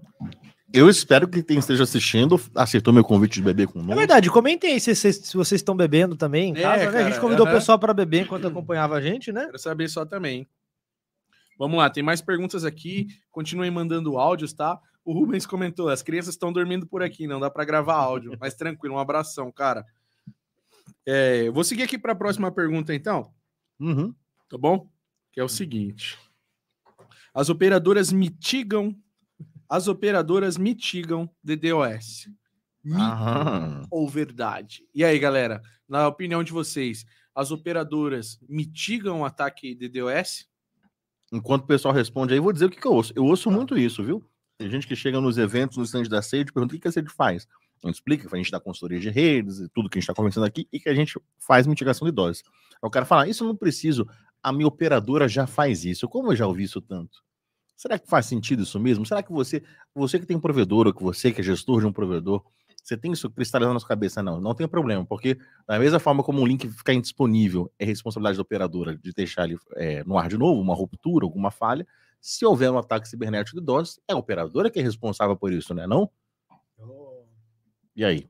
Eu 0.73 0.91
espero 0.91 1.28
que 1.28 1.41
quem 1.41 1.57
esteja 1.59 1.85
assistindo 1.85 2.41
aceitou 2.53 2.93
meu 2.93 3.05
convite 3.05 3.35
de 3.35 3.43
beber 3.43 3.69
com 3.69 3.78
É 3.78 3.83
nós. 3.85 3.97
verdade, 3.97 4.28
comentem 4.28 4.73
aí 4.73 4.81
se, 4.81 4.93
vocês- 4.93 5.19
se 5.19 5.36
vocês 5.36 5.61
estão 5.61 5.77
bebendo 5.77 6.17
também 6.17 6.51
em 6.51 6.59
É, 6.59 6.62
casa, 6.62 6.91
né? 6.91 7.05
A 7.05 7.09
gente 7.09 7.20
convidou 7.20 7.47
o 7.47 7.49
aham. 7.49 7.57
pessoal 7.59 7.78
para 7.78 7.95
beber 7.95 8.23
enquanto 8.23 8.49
acompanhava 8.49 8.97
a 8.97 9.01
gente, 9.01 9.31
né? 9.31 9.45
Quero 9.47 9.59
saber 9.61 9.89
só 9.89 10.05
também. 10.05 10.49
Vamos 11.57 11.78
lá, 11.78 11.89
tem 11.89 12.03
mais 12.03 12.20
perguntas 12.20 12.65
aqui. 12.65 13.07
Continuem 13.31 13.70
mandando 13.70 14.19
áudios, 14.19 14.53
tá? 14.53 14.78
O 15.05 15.12
Rubens 15.12 15.47
comentou: 15.47 15.89
as 15.89 16.03
crianças 16.03 16.35
estão 16.35 16.53
dormindo 16.53 16.89
por 16.89 17.05
aqui, 17.05 17.28
não 17.28 17.39
dá 17.39 17.49
para 17.49 17.65
gravar 17.65 17.95
áudio. 17.95 18.36
Mas 18.41 18.55
tranquilo, 18.55 18.97
um 18.97 18.99
abração, 18.99 19.53
cara. 19.53 19.86
É, 21.07 21.49
vou 21.51 21.62
seguir 21.62 21.85
aqui 21.85 21.97
para 21.97 22.12
a 22.12 22.17
próxima 22.17 22.51
pergunta, 22.51 22.93
então, 22.93 23.31
Uhum. 23.78 24.12
tá 24.51 24.59
bom? 24.59 24.91
Que 25.33 25.39
é 25.39 25.45
o 25.45 25.49
seguinte: 25.49 26.19
as 27.36 27.50
operadoras 27.50 28.10
mitigam, 28.10 28.97
as 29.68 29.89
operadoras 29.89 30.56
mitigam 30.56 31.28
DDoS. 31.44 32.31
Mito 32.82 32.98
Aham. 32.98 33.82
ou 33.90 34.08
verdade? 34.08 34.82
E 34.94 35.05
aí, 35.05 35.18
galera, 35.18 35.60
na 35.86 36.08
opinião 36.08 36.42
de 36.42 36.50
vocês, 36.50 37.05
as 37.34 37.50
operadoras 37.50 38.39
mitigam 38.48 39.20
o 39.20 39.24
ataque 39.26 39.74
DDoS? 39.74 40.47
Enquanto 41.31 41.65
o 41.65 41.66
pessoal 41.66 41.92
responde 41.92 42.32
aí, 42.32 42.40
vou 42.40 42.55
dizer 42.55 42.66
o 42.66 42.70
que, 42.70 42.81
que 42.81 42.86
eu 42.86 42.92
ouço. 42.94 43.12
Eu 43.15 43.24
ouço 43.24 43.50
muito 43.50 43.76
isso, 43.76 44.02
viu? 44.02 44.24
Tem 44.56 44.70
gente 44.70 44.86
que 44.86 44.97
chega 44.97 45.20
nos 45.20 45.36
eventos, 45.36 45.76
no 45.76 45.84
stand 45.84 46.05
da 46.05 46.23
sede, 46.23 46.50
pergunta 46.50 46.73
o 46.73 46.76
que, 46.76 46.81
que 46.81 46.89
a 46.89 46.92
sede 46.92 47.10
faz. 47.10 47.47
A 47.84 47.89
gente 47.89 47.97
explica 47.97 48.26
que 48.26 48.34
a 48.34 48.39
gente 48.39 48.50
dá 48.50 48.58
consultoria 48.58 48.98
de 48.98 49.10
redes 49.10 49.58
e 49.58 49.68
tudo 49.68 49.90
que 49.90 49.98
a 49.98 50.00
gente 50.00 50.08
está 50.08 50.15
conversando 50.15 50.47
aqui 50.47 50.66
e 50.73 50.81
que 50.81 50.89
a 50.89 50.94
gente 50.94 51.20
faz 51.39 51.66
mitigação 51.66 52.06
de 52.06 52.12
doses. 52.12 52.42
Aí 52.82 52.89
o 52.89 52.90
cara 52.90 53.05
fala, 53.05 53.28
isso 53.28 53.44
eu 53.44 53.48
não 53.48 53.56
preciso, 53.56 54.08
a 54.42 54.52
minha 54.52 54.66
operadora 54.66 55.28
já 55.28 55.47
faz 55.47 55.84
isso. 55.84 56.08
Como 56.08 56.32
eu 56.32 56.36
já 56.36 56.47
ouvi 56.47 56.65
isso 56.65 56.81
tanto? 56.81 57.24
Será 57.76 57.98
que 57.98 58.08
faz 58.08 58.26
sentido 58.26 58.62
isso 58.62 58.81
mesmo? 58.81 59.05
Será 59.05 59.23
que 59.23 59.31
você, 59.31 59.62
você 59.94 60.18
que 60.18 60.26
tem 60.26 60.36
um 60.36 60.40
provedor, 60.40 60.86
ou 60.86 60.94
que 60.94 61.02
você 61.02 61.31
que 61.31 61.40
é 61.40 61.44
gestor 61.44 61.81
de 61.81 61.86
um 61.86 61.92
provedor, 61.92 62.42
você 62.82 62.97
tem 62.97 63.12
isso 63.12 63.28
cristalizado 63.28 63.74
na 63.74 63.81
sua 63.81 63.89
cabeça? 63.89 64.23
Não, 64.23 64.40
não 64.40 64.55
tem 64.55 64.66
problema, 64.66 65.05
porque 65.05 65.36
da 65.66 65.78
mesma 65.78 65.98
forma 65.98 66.23
como 66.23 66.40
um 66.40 66.47
link 66.47 66.68
ficar 66.68 66.94
indisponível 66.94 67.70
é 67.78 67.84
responsabilidade 67.84 68.36
da 68.36 68.42
operadora 68.42 68.97
de 68.97 69.12
deixar 69.12 69.44
ele 69.44 69.58
é, 69.74 70.05
no 70.05 70.16
ar 70.16 70.28
de 70.28 70.39
novo, 70.39 70.60
uma 70.60 70.74
ruptura, 70.74 71.26
alguma 71.26 71.50
falha, 71.50 71.86
se 72.20 72.47
houver 72.47 72.70
um 72.70 72.78
ataque 72.78 73.08
cibernético 73.08 73.58
de 73.58 73.66
doses, 73.66 74.00
é 74.08 74.12
a 74.12 74.16
operadora 74.16 74.70
que 74.70 74.78
é 74.78 74.82
responsável 74.82 75.36
por 75.36 75.52
isso, 75.52 75.74
né? 75.74 75.86
Não? 75.86 76.10
E 77.94 78.05
aí? 78.05 78.28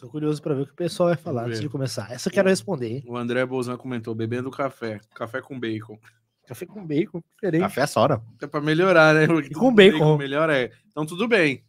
Tô 0.00 0.08
curioso 0.08 0.40
para 0.40 0.54
ver 0.54 0.62
o 0.62 0.66
que 0.66 0.72
o 0.72 0.76
pessoal 0.76 1.10
vai 1.10 1.18
falar 1.18 1.44
antes 1.44 1.60
de 1.60 1.68
começar. 1.68 2.10
Essa 2.10 2.30
eu 2.30 2.32
quero 2.32 2.48
responder, 2.48 2.88
hein? 2.88 3.04
O 3.06 3.18
André 3.18 3.44
Bolzan 3.44 3.76
comentou: 3.76 4.14
bebendo 4.14 4.50
café, 4.50 4.98
café 5.14 5.42
com 5.42 5.60
bacon. 5.60 5.98
Café 6.46 6.64
com 6.64 6.86
bacon, 6.86 7.22
diferente. 7.34 7.60
Café 7.60 7.82
essa 7.82 8.00
hora. 8.00 8.22
É 8.40 8.46
pra 8.46 8.62
melhorar, 8.62 9.14
né? 9.14 9.24
E 9.24 9.50
com 9.50 9.74
bacon. 9.74 10.16
melhor 10.16 10.48
é. 10.48 10.72
Então 10.88 11.04
tudo 11.04 11.28
bem. 11.28 11.62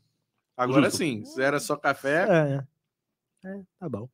Agora 0.55 0.85
Justo. 0.85 0.99
sim, 0.99 1.25
se 1.25 1.41
era 1.41 1.59
só 1.59 1.75
café. 1.75 2.25
É, 2.25 2.53
é. 2.55 3.51
É, 3.53 3.61
tá 3.77 3.89
bom. 3.89 4.07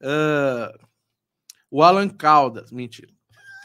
ah, 0.00 0.72
o 1.70 1.82
Alan 1.82 2.08
Caldas, 2.08 2.72
mentira. 2.72 3.12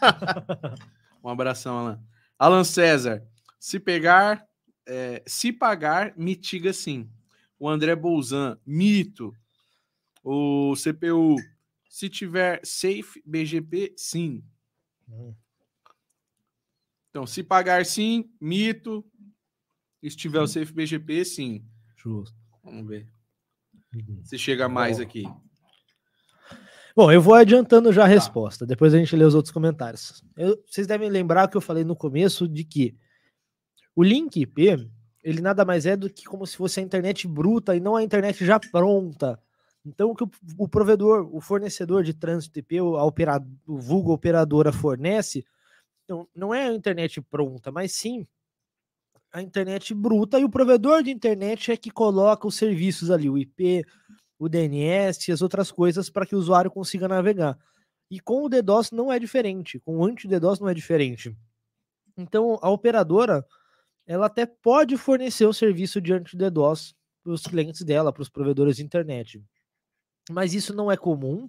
um 1.23 1.29
abração, 1.29 1.77
Alan. 1.77 2.03
Alan 2.37 2.65
César, 2.65 3.23
se 3.57 3.79
pegar, 3.79 4.45
é, 4.85 5.23
se 5.25 5.53
pagar, 5.53 6.13
mitiga 6.17 6.73
sim. 6.73 7.09
O 7.59 7.67
André 7.67 7.95
Bolzan, 7.95 8.57
mito. 8.65 9.33
O 10.23 10.73
CPU, 10.75 11.35
se 11.89 12.09
tiver 12.09 12.61
safe 12.63 13.21
BGP, 13.25 13.93
sim. 13.97 14.43
Hum. 15.07 15.33
Então, 17.09 17.25
se 17.25 17.43
pagar 17.43 17.85
sim, 17.85 18.29
mito. 18.39 19.03
E 20.01 20.09
se 20.09 20.15
tiver 20.15 20.39
o 20.39 20.47
safe 20.47 20.71
BGP, 20.71 21.25
sim. 21.25 21.65
Justo. 21.97 22.35
Vamos 22.63 22.87
ver. 22.87 23.07
Se 24.23 24.37
chega 24.37 24.69
mais 24.69 24.99
aqui. 24.99 25.23
Bom, 26.95 27.11
eu 27.11 27.21
vou 27.21 27.33
adiantando 27.33 27.91
já 27.93 28.03
a 28.03 28.07
resposta, 28.07 28.65
depois 28.65 28.93
a 28.93 28.97
gente 28.97 29.15
lê 29.15 29.23
os 29.23 29.33
outros 29.33 29.51
comentários. 29.53 30.23
Eu- 30.35 30.61
vocês 30.67 30.85
devem 30.85 31.09
lembrar 31.09 31.47
que 31.47 31.55
eu 31.57 31.61
falei 31.61 31.83
no 31.83 31.95
começo 31.95 32.47
de 32.47 32.63
que 32.63 32.95
o 33.95 34.03
link 34.03 34.35
IP, 34.41 34.89
ele 35.23 35.41
nada 35.41 35.65
mais 35.65 35.85
é 35.85 35.95
do 35.95 36.09
que 36.09 36.25
como 36.25 36.45
se 36.45 36.55
fosse 36.55 36.79
a 36.79 36.83
internet 36.83 37.27
bruta 37.27 37.75
e 37.75 37.79
não 37.79 37.95
a 37.95 38.03
internet 38.03 38.45
já 38.45 38.59
pronta. 38.59 39.39
Então, 39.85 40.11
o 40.11 40.15
que 40.15 40.23
o, 40.57 40.67
provedor, 40.67 41.29
o 41.33 41.39
fornecedor 41.39 42.03
de 42.03 42.13
trânsito 42.13 42.59
IP, 42.59 42.81
o, 42.81 42.97
a 42.97 43.03
opera- 43.03 43.45
o 43.67 43.77
vulgo 43.77 44.11
operadora 44.11 44.71
fornece, 44.71 45.45
não, 46.07 46.27
não 46.35 46.53
é 46.53 46.67
a 46.67 46.73
internet 46.73 47.21
pronta, 47.21 47.71
mas 47.71 47.93
sim 47.93 48.27
a 49.31 49.41
internet 49.41 49.93
bruta 49.93 50.39
e 50.39 50.43
o 50.43 50.49
provedor 50.49 51.03
de 51.03 51.11
internet 51.11 51.71
é 51.71 51.77
que 51.77 51.91
coloca 51.91 52.47
os 52.47 52.55
serviços 52.55 53.11
ali, 53.11 53.29
o 53.29 53.37
IP, 53.37 53.85
o 54.39 54.49
DNS 54.49 55.29
e 55.29 55.31
as 55.31 55.41
outras 55.41 55.71
coisas 55.71 56.09
para 56.09 56.25
que 56.25 56.35
o 56.35 56.39
usuário 56.39 56.71
consiga 56.71 57.07
navegar. 57.07 57.57
E 58.09 58.19
com 58.19 58.43
o 58.43 58.49
DDoS 58.49 58.91
não 58.91 59.11
é 59.13 59.19
diferente, 59.19 59.79
com 59.79 59.97
o 59.97 60.05
anti-DDoS 60.05 60.59
não 60.59 60.67
é 60.67 60.73
diferente. 60.73 61.35
Então, 62.17 62.57
a 62.61 62.69
operadora, 62.69 63.45
ela 64.09 64.25
até 64.25 64.43
pode 64.43 64.97
fornecer 64.97 65.45
o 65.45 65.53
serviço 65.53 66.01
de 66.01 66.11
anti-DDoS 66.11 66.95
para 67.23 67.31
os 67.31 67.43
clientes 67.43 67.83
dela, 67.83 68.11
para 68.11 68.23
os 68.23 68.27
provedores 68.27 68.77
de 68.77 68.83
internet. 68.83 69.39
Mas 70.31 70.55
isso 70.55 70.73
não 70.73 70.91
é 70.91 70.97
comum, 70.97 71.47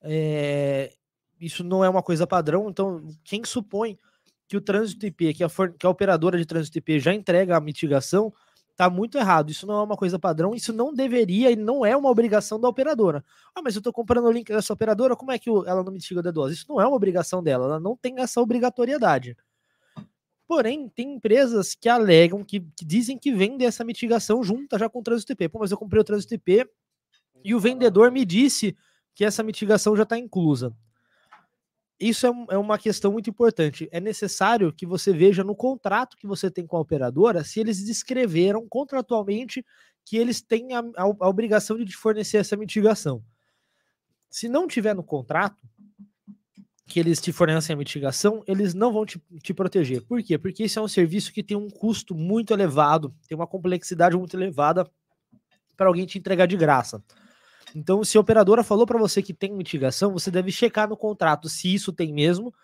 é, 0.00 0.94
isso 1.38 1.62
não 1.62 1.84
é 1.84 1.88
uma 1.88 2.02
coisa 2.02 2.26
padrão, 2.26 2.70
então 2.70 3.06
quem 3.22 3.44
supõe 3.44 3.98
que 4.48 4.56
o 4.56 4.62
trânsito 4.62 5.04
IP, 5.04 5.34
que 5.34 5.44
a, 5.44 5.48
que 5.78 5.84
a 5.84 5.90
operadora 5.90 6.38
de 6.38 6.46
trânsito 6.46 6.78
IP 6.78 7.00
já 7.00 7.12
entrega 7.12 7.54
a 7.54 7.60
mitigação, 7.60 8.32
tá 8.74 8.88
muito 8.88 9.18
errado. 9.18 9.50
Isso 9.50 9.66
não 9.66 9.74
é 9.80 9.82
uma 9.82 9.96
coisa 9.96 10.18
padrão, 10.18 10.54
isso 10.54 10.72
não 10.72 10.90
deveria 10.90 11.50
e 11.50 11.56
não 11.56 11.84
é 11.84 11.94
uma 11.94 12.08
obrigação 12.08 12.58
da 12.58 12.66
operadora. 12.66 13.22
Ah, 13.54 13.60
mas 13.62 13.76
eu 13.76 13.82
tô 13.82 13.92
comprando 13.92 14.24
o 14.24 14.32
link 14.32 14.48
dessa 14.48 14.72
operadora, 14.72 15.14
como 15.14 15.32
é 15.32 15.38
que 15.38 15.50
ela 15.50 15.84
não 15.84 15.92
mitiga 15.92 16.20
o 16.20 16.22
D2? 16.22 16.52
Isso 16.52 16.66
não 16.66 16.80
é 16.80 16.86
uma 16.86 16.96
obrigação 16.96 17.42
dela, 17.42 17.66
ela 17.66 17.80
não 17.80 17.94
tem 17.94 18.20
essa 18.20 18.40
obrigatoriedade. 18.40 19.36
Porém, 20.46 20.88
tem 20.88 21.14
empresas 21.14 21.74
que 21.74 21.88
alegam, 21.88 22.44
que, 22.44 22.60
que 22.60 22.84
dizem 22.84 23.18
que 23.18 23.32
vendem 23.32 23.66
essa 23.66 23.84
mitigação 23.84 24.42
junta 24.42 24.78
já 24.78 24.88
com 24.88 24.98
o 25.00 25.02
trânsito 25.02 25.32
IP. 25.32 25.48
Pô, 25.48 25.58
mas 25.60 25.70
eu 25.70 25.78
comprei 25.78 26.00
o 26.00 26.04
trânsito 26.04 26.34
IP 26.34 26.68
e 27.42 27.54
o 27.54 27.60
vendedor 27.60 28.10
me 28.10 28.24
disse 28.24 28.76
que 29.14 29.24
essa 29.24 29.42
mitigação 29.42 29.96
já 29.96 30.02
está 30.02 30.18
inclusa. 30.18 30.74
Isso 31.98 32.26
é, 32.26 32.30
é 32.50 32.58
uma 32.58 32.76
questão 32.78 33.12
muito 33.12 33.30
importante. 33.30 33.88
É 33.92 34.00
necessário 34.00 34.72
que 34.72 34.84
você 34.84 35.12
veja 35.12 35.44
no 35.44 35.54
contrato 35.54 36.16
que 36.16 36.26
você 36.26 36.50
tem 36.50 36.66
com 36.66 36.76
a 36.76 36.80
operadora 36.80 37.44
se 37.44 37.60
eles 37.60 37.82
descreveram 37.82 38.66
contratualmente 38.68 39.64
que 40.04 40.16
eles 40.18 40.42
têm 40.42 40.74
a, 40.74 40.80
a- 40.80 41.14
a 41.20 41.28
obrigação 41.28 41.78
de 41.78 41.84
te 41.86 41.96
fornecer 41.96 42.36
essa 42.38 42.56
mitigação. 42.56 43.22
Se 44.28 44.48
não 44.48 44.66
tiver 44.66 44.94
no 44.94 45.02
contrato 45.04 45.56
que 46.86 47.00
eles 47.00 47.20
te 47.20 47.32
fornecem 47.32 47.74
a 47.74 47.76
mitigação, 47.76 48.42
eles 48.46 48.74
não 48.74 48.92
vão 48.92 49.06
te, 49.06 49.20
te 49.42 49.54
proteger. 49.54 50.02
Por 50.02 50.22
quê? 50.22 50.36
Porque 50.36 50.64
isso 50.64 50.78
é 50.78 50.82
um 50.82 50.88
serviço 50.88 51.32
que 51.32 51.42
tem 51.42 51.56
um 51.56 51.70
custo 51.70 52.14
muito 52.14 52.52
elevado, 52.52 53.14
tem 53.26 53.36
uma 53.36 53.46
complexidade 53.46 54.16
muito 54.16 54.36
elevada 54.36 54.88
para 55.76 55.86
alguém 55.86 56.04
te 56.04 56.18
entregar 56.18 56.46
de 56.46 56.56
graça. 56.56 57.02
Então, 57.74 58.04
se 58.04 58.16
a 58.16 58.20
operadora 58.20 58.62
falou 58.62 58.86
para 58.86 58.98
você 58.98 59.20
que 59.20 59.34
tem 59.34 59.52
mitigação, 59.52 60.12
você 60.12 60.30
deve 60.30 60.52
checar 60.52 60.88
no 60.88 60.96
contrato 60.96 61.48
se 61.48 61.74
isso 61.74 61.92
tem 61.92 62.12
mesmo. 62.12 62.54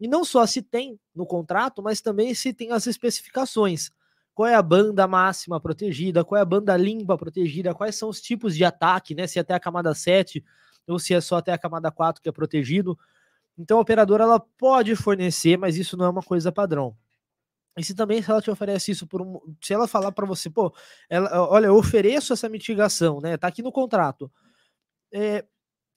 E 0.00 0.06
não 0.08 0.24
só 0.24 0.46
se 0.46 0.62
tem 0.62 0.98
no 1.14 1.26
contrato, 1.26 1.82
mas 1.82 2.00
também 2.00 2.34
se 2.34 2.52
tem 2.52 2.70
as 2.70 2.86
especificações. 2.86 3.90
Qual 4.34 4.46
é 4.46 4.54
a 4.54 4.62
banda 4.62 5.06
máxima 5.06 5.60
protegida, 5.60 6.24
qual 6.24 6.38
é 6.38 6.42
a 6.42 6.46
banda 6.46 6.76
limpa 6.76 7.16
protegida, 7.16 7.74
quais 7.74 7.96
são 7.96 8.08
os 8.08 8.20
tipos 8.20 8.54
de 8.54 8.64
ataque, 8.64 9.14
né? 9.14 9.26
Se 9.26 9.38
é 9.38 9.42
até 9.42 9.54
a 9.54 9.60
camada 9.60 9.94
7 9.94 10.44
ou 10.86 10.98
se 10.98 11.14
é 11.14 11.20
só 11.20 11.36
até 11.36 11.52
a 11.52 11.58
camada 11.58 11.90
4 11.90 12.22
que 12.22 12.28
é 12.28 12.32
protegido. 12.32 12.98
Então 13.58 13.78
a 13.78 13.80
operadora 13.80 14.24
ela 14.24 14.40
pode 14.40 14.94
fornecer, 14.94 15.56
mas 15.56 15.76
isso 15.76 15.96
não 15.96 16.04
é 16.06 16.08
uma 16.08 16.22
coisa 16.22 16.52
padrão. 16.52 16.96
E 17.78 17.84
se 17.84 17.94
também 17.94 18.22
se 18.22 18.30
ela 18.30 18.40
te 18.40 18.50
oferece 18.50 18.90
isso 18.90 19.06
por 19.06 19.20
um, 19.20 19.38
se 19.62 19.74
ela 19.74 19.86
falar 19.86 20.10
para 20.12 20.26
você, 20.26 20.48
pô, 20.48 20.74
ela, 21.10 21.48
olha, 21.50 21.66
eu 21.66 21.76
ofereço 21.76 22.32
essa 22.32 22.48
mitigação, 22.48 23.20
né? 23.20 23.36
Tá 23.36 23.48
aqui 23.48 23.62
no 23.62 23.70
contrato. 23.70 24.30
É, 25.12 25.44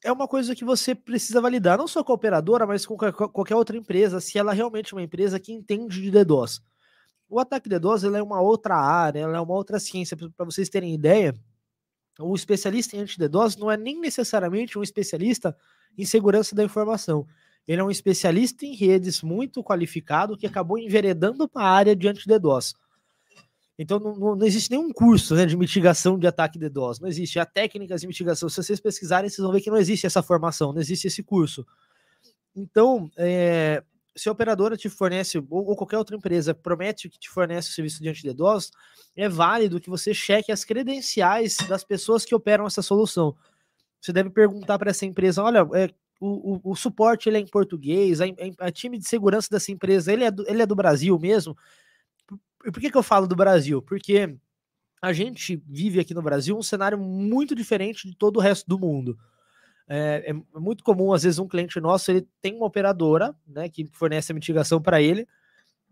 é 0.04 0.12
uma 0.12 0.28
coisa 0.28 0.56
que 0.56 0.66
você 0.66 0.94
precisa 0.94 1.42
validar, 1.42 1.78
não 1.78 1.88
só 1.88 2.04
com 2.04 2.12
a 2.12 2.16
operadora, 2.16 2.68
mas 2.68 2.86
com 2.86 2.98
qualquer, 2.98 3.56
outra 3.56 3.78
empresa, 3.78 4.20
se 4.20 4.38
ela 4.38 4.54
realmente 4.54 4.94
é 4.94 4.98
uma 4.98 5.04
empresa 5.04 5.40
que 5.40 5.54
entende 5.54 6.02
de 6.02 6.12
DDoS. 6.12 6.62
O 7.30 7.40
ataque 7.40 7.70
DDoS 7.70 8.04
ele 8.04 8.18
é 8.18 8.24
uma 8.24 8.42
outra 8.42 8.76
área, 8.76 9.20
é 9.20 9.40
uma 9.40 9.54
outra 9.54 9.80
ciência. 9.80 10.18
Para 10.18 10.46
vocês 10.46 10.68
terem 10.68 10.94
ideia, 10.94 11.34
o 12.20 12.36
especialista 12.36 12.96
em 12.98 13.00
anti-DDoS 13.00 13.56
não 13.56 13.72
é 13.72 13.78
nem 13.78 14.00
necessariamente 14.00 14.78
um 14.78 14.84
especialista 14.84 15.56
em 15.98 16.06
segurança 16.06 16.56
da 16.56 16.64
informação. 16.64 17.26
Ele 17.68 17.82
é 17.82 17.84
um 17.84 17.92
especialista 17.92 18.66
em 18.66 18.76
redes 18.76 19.22
muito 19.22 19.64
qualificado 19.64 20.38
que 20.38 20.48
acabou 20.48 20.78
enveredando 20.78 21.48
para 21.48 21.64
a 21.64 21.72
área 21.72 21.96
de 21.96 22.08
anti-DDoS. 22.08 22.74
Então 23.78 23.98
não, 23.98 24.36
não, 24.36 24.46
existe 24.46 24.72
nenhum 24.72 24.92
curso 24.92 25.34
né, 25.36 25.46
de 25.46 25.56
mitigação 25.56 26.20
de 26.20 26.28
ataque 26.28 26.60
DDoS. 26.60 27.00
Não 27.00 27.08
existe. 27.08 27.40
Há 27.40 27.46
técnicas 27.46 28.02
de 28.02 28.08
mitigação. 28.08 28.50
Se 28.50 28.58
vocês 28.58 28.80
pesquisarem, 28.80 29.30
vocês 29.30 29.42
vão 29.42 29.54
ver 29.54 29.62
que 29.62 29.70
não 29.70 29.78
existe 29.78 30.06
essa 30.06 30.22
formação, 30.22 30.74
não 30.74 30.82
existe 30.82 31.08
esse 31.08 31.24
curso. 31.24 31.66
Então, 32.54 33.10
é, 33.16 33.82
se 34.14 34.28
a 34.28 34.34
operadora 34.34 34.76
te 34.76 34.90
fornece, 34.90 35.38
ou, 35.38 35.46
ou, 35.50 35.76
qualquer 35.78 35.98
outra 35.98 36.14
empresa 36.14 36.54
promete 36.54 37.08
que 37.08 37.18
te 37.18 37.30
fornece 37.30 37.70
o 37.70 37.74
serviço 37.74 38.04
de 38.04 38.10
anti-DDoS, 38.10 38.72
é 39.16 39.30
válido 39.30 39.80
que 39.80 39.90
você 39.90 40.14
cheque 40.14 40.52
as 40.52 40.66
credenciais 40.66 41.56
das 41.70 41.86
pessoas 41.86 42.26
que 42.26 42.36
operam 42.36 42.68
essa 42.68 42.82
solução. 42.82 43.34
Você 44.02 44.12
deve 44.12 44.30
perguntar 44.30 44.78
para 44.78 44.92
essa 44.92 45.06
empresa: 45.06 45.42
olha, 45.42 45.66
é, 45.74 45.90
o, 46.20 46.54
o, 46.56 46.72
o, 46.72 46.76
suporte 46.76 47.30
ele 47.30 47.38
é 47.38 47.40
em 47.40 47.48
português, 47.48 48.20
a, 48.20 48.26
a, 48.60 48.72
time 48.72 48.98
de 48.98 49.08
segurança 49.08 49.48
dessa 49.50 49.72
empresa 49.72 50.12
ele 50.12 50.24
é 50.24 50.32
do, 50.32 50.48
ele 50.48 50.62
é 50.62 50.66
do 50.66 50.76
Brasil 50.76 51.18
mesmo. 51.18 51.58
Por, 52.28 52.40
por 52.72 52.80
que, 52.82 52.92
que 52.92 52.98
eu 52.98 53.04
falo 53.04 53.28
do 53.28 53.36
Brasil? 53.36 53.82
Porque 53.82 54.38
a 55.02 55.14
gente 55.14 55.62
vive 55.66 56.00
aqui 56.00 56.14
no 56.14 56.22
Brasil 56.22 56.58
um 56.58 56.64
cenário 56.64 56.98
muito 56.98 57.56
diferente 57.56 58.08
de 58.08 58.16
todo 58.16 58.38
o 58.38 58.42
resto 58.42 58.68
do 58.68 58.78
mundo. 58.78 59.18
É, 59.88 60.32
é, 60.32 60.60
muito 60.60 60.84
comum, 60.84 61.14
às 61.14 61.24
vezes, 61.24 61.40
um 61.40 61.48
cliente 61.48 61.80
nosso 61.80 62.12
ele 62.12 62.28
tem 62.42 62.56
uma 62.56 62.68
operadora 62.68 63.36
né, 63.48 63.68
que 63.70 63.88
fornece 63.92 64.32
a 64.32 64.36
mitigação 64.36 64.82
para 64.82 65.02
ele. 65.02 65.28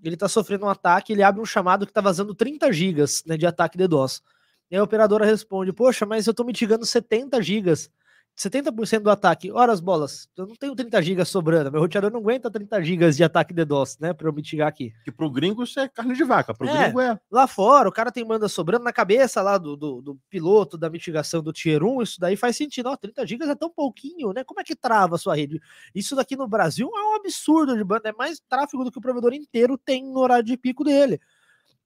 Ele 0.03 0.14
está 0.14 0.27
sofrendo 0.27 0.65
um 0.65 0.69
ataque, 0.69 1.14
ele 1.14 1.23
abre 1.23 1.41
um 1.41 1.45
chamado 1.45 1.85
que 1.85 1.89
está 1.89 2.01
vazando 2.01 2.35
30 2.35 2.72
gigas 2.72 3.23
né, 3.25 3.35
de 3.35 3.47
ataque 3.47 3.77
DDoS. 3.77 4.22
E 4.69 4.75
a 4.75 4.83
operadora 4.83 5.25
responde: 5.25 5.73
Poxa, 5.73 6.06
mas 6.06 6.27
eu 6.27 6.31
estou 6.31 6.45
mitigando 6.45 6.85
70 6.85 7.41
gigas. 7.41 7.89
70% 8.38 8.99
do 8.99 9.09
ataque. 9.09 9.51
Ora 9.51 9.74
as 9.74 9.80
bolas, 9.80 10.30
eu 10.38 10.45
não 10.45 10.56
tenho 10.56 10.75
30 10.75 11.01
gigas 11.01 11.27
sobrando. 11.27 11.72
Meu 11.72 11.82
roteador 11.82 12.11
não 12.11 12.19
aguenta 12.19 12.51
30 12.51 12.83
gigas 12.83 13.17
de 13.17 13.24
ataque 13.24 13.51
DDoS, 13.51 13.98
né? 13.99 14.14
Para 14.14 14.27
eu 14.27 14.33
mitigar 14.33 14.67
aqui. 14.67 14.93
Que 15.03 15.11
pro 15.11 15.30
gringo 15.30 15.64
isso 15.64 15.80
é 15.80 15.88
carne 15.88 16.14
de 16.14 16.24
vaca. 16.24 16.53
Pro 16.53 16.69
é, 16.69 16.83
gringo 16.83 17.01
é. 17.01 17.19
Lá 17.32 17.48
fora, 17.48 17.90
o 17.90 17.91
cara 17.91 18.11
tem 18.11 18.24
banda 18.24 18.48
sobrando 18.48 18.83
na 18.83 18.93
cabeça 18.93 19.41
lá 19.41 19.57
do, 19.57 19.75
do, 19.75 20.01
do, 20.03 20.19
piloto 20.30 20.77
da 20.77 20.88
mitigação 20.88 21.41
do 21.41 21.51
Tier 21.51 21.83
1. 21.83 22.03
Isso 22.03 22.19
daí 22.19 22.35
faz 22.35 22.56
sentido. 22.56 22.90
Ó, 22.90 22.95
30 22.95 23.25
gigas 23.25 23.49
é 23.49 23.56
tão 23.56 23.72
pouquinho, 23.72 24.32
né? 24.32 24.43
Como 24.43 24.61
é 24.61 24.64
que 24.64 24.75
trava 24.75 25.16
a 25.16 25.17
sua 25.17 25.35
rede? 25.35 25.59
Isso 25.95 26.16
daqui 26.16 26.35
no 26.35 26.48
Brasil 26.48 26.91
é 26.95 27.11
um 27.11 27.16
absurdo 27.16 27.75
de 27.75 27.83
banda. 27.83 28.09
É 28.09 28.14
mais 28.14 28.40
tráfego 28.48 28.83
do 28.83 28.91
que 28.91 28.99
o 28.99 29.01
provedor 29.01 29.33
inteiro 29.33 29.80
tem 29.80 30.06
no 30.06 30.19
horário 30.19 30.45
de 30.45 30.56
pico 30.56 30.83
dele. 30.83 31.19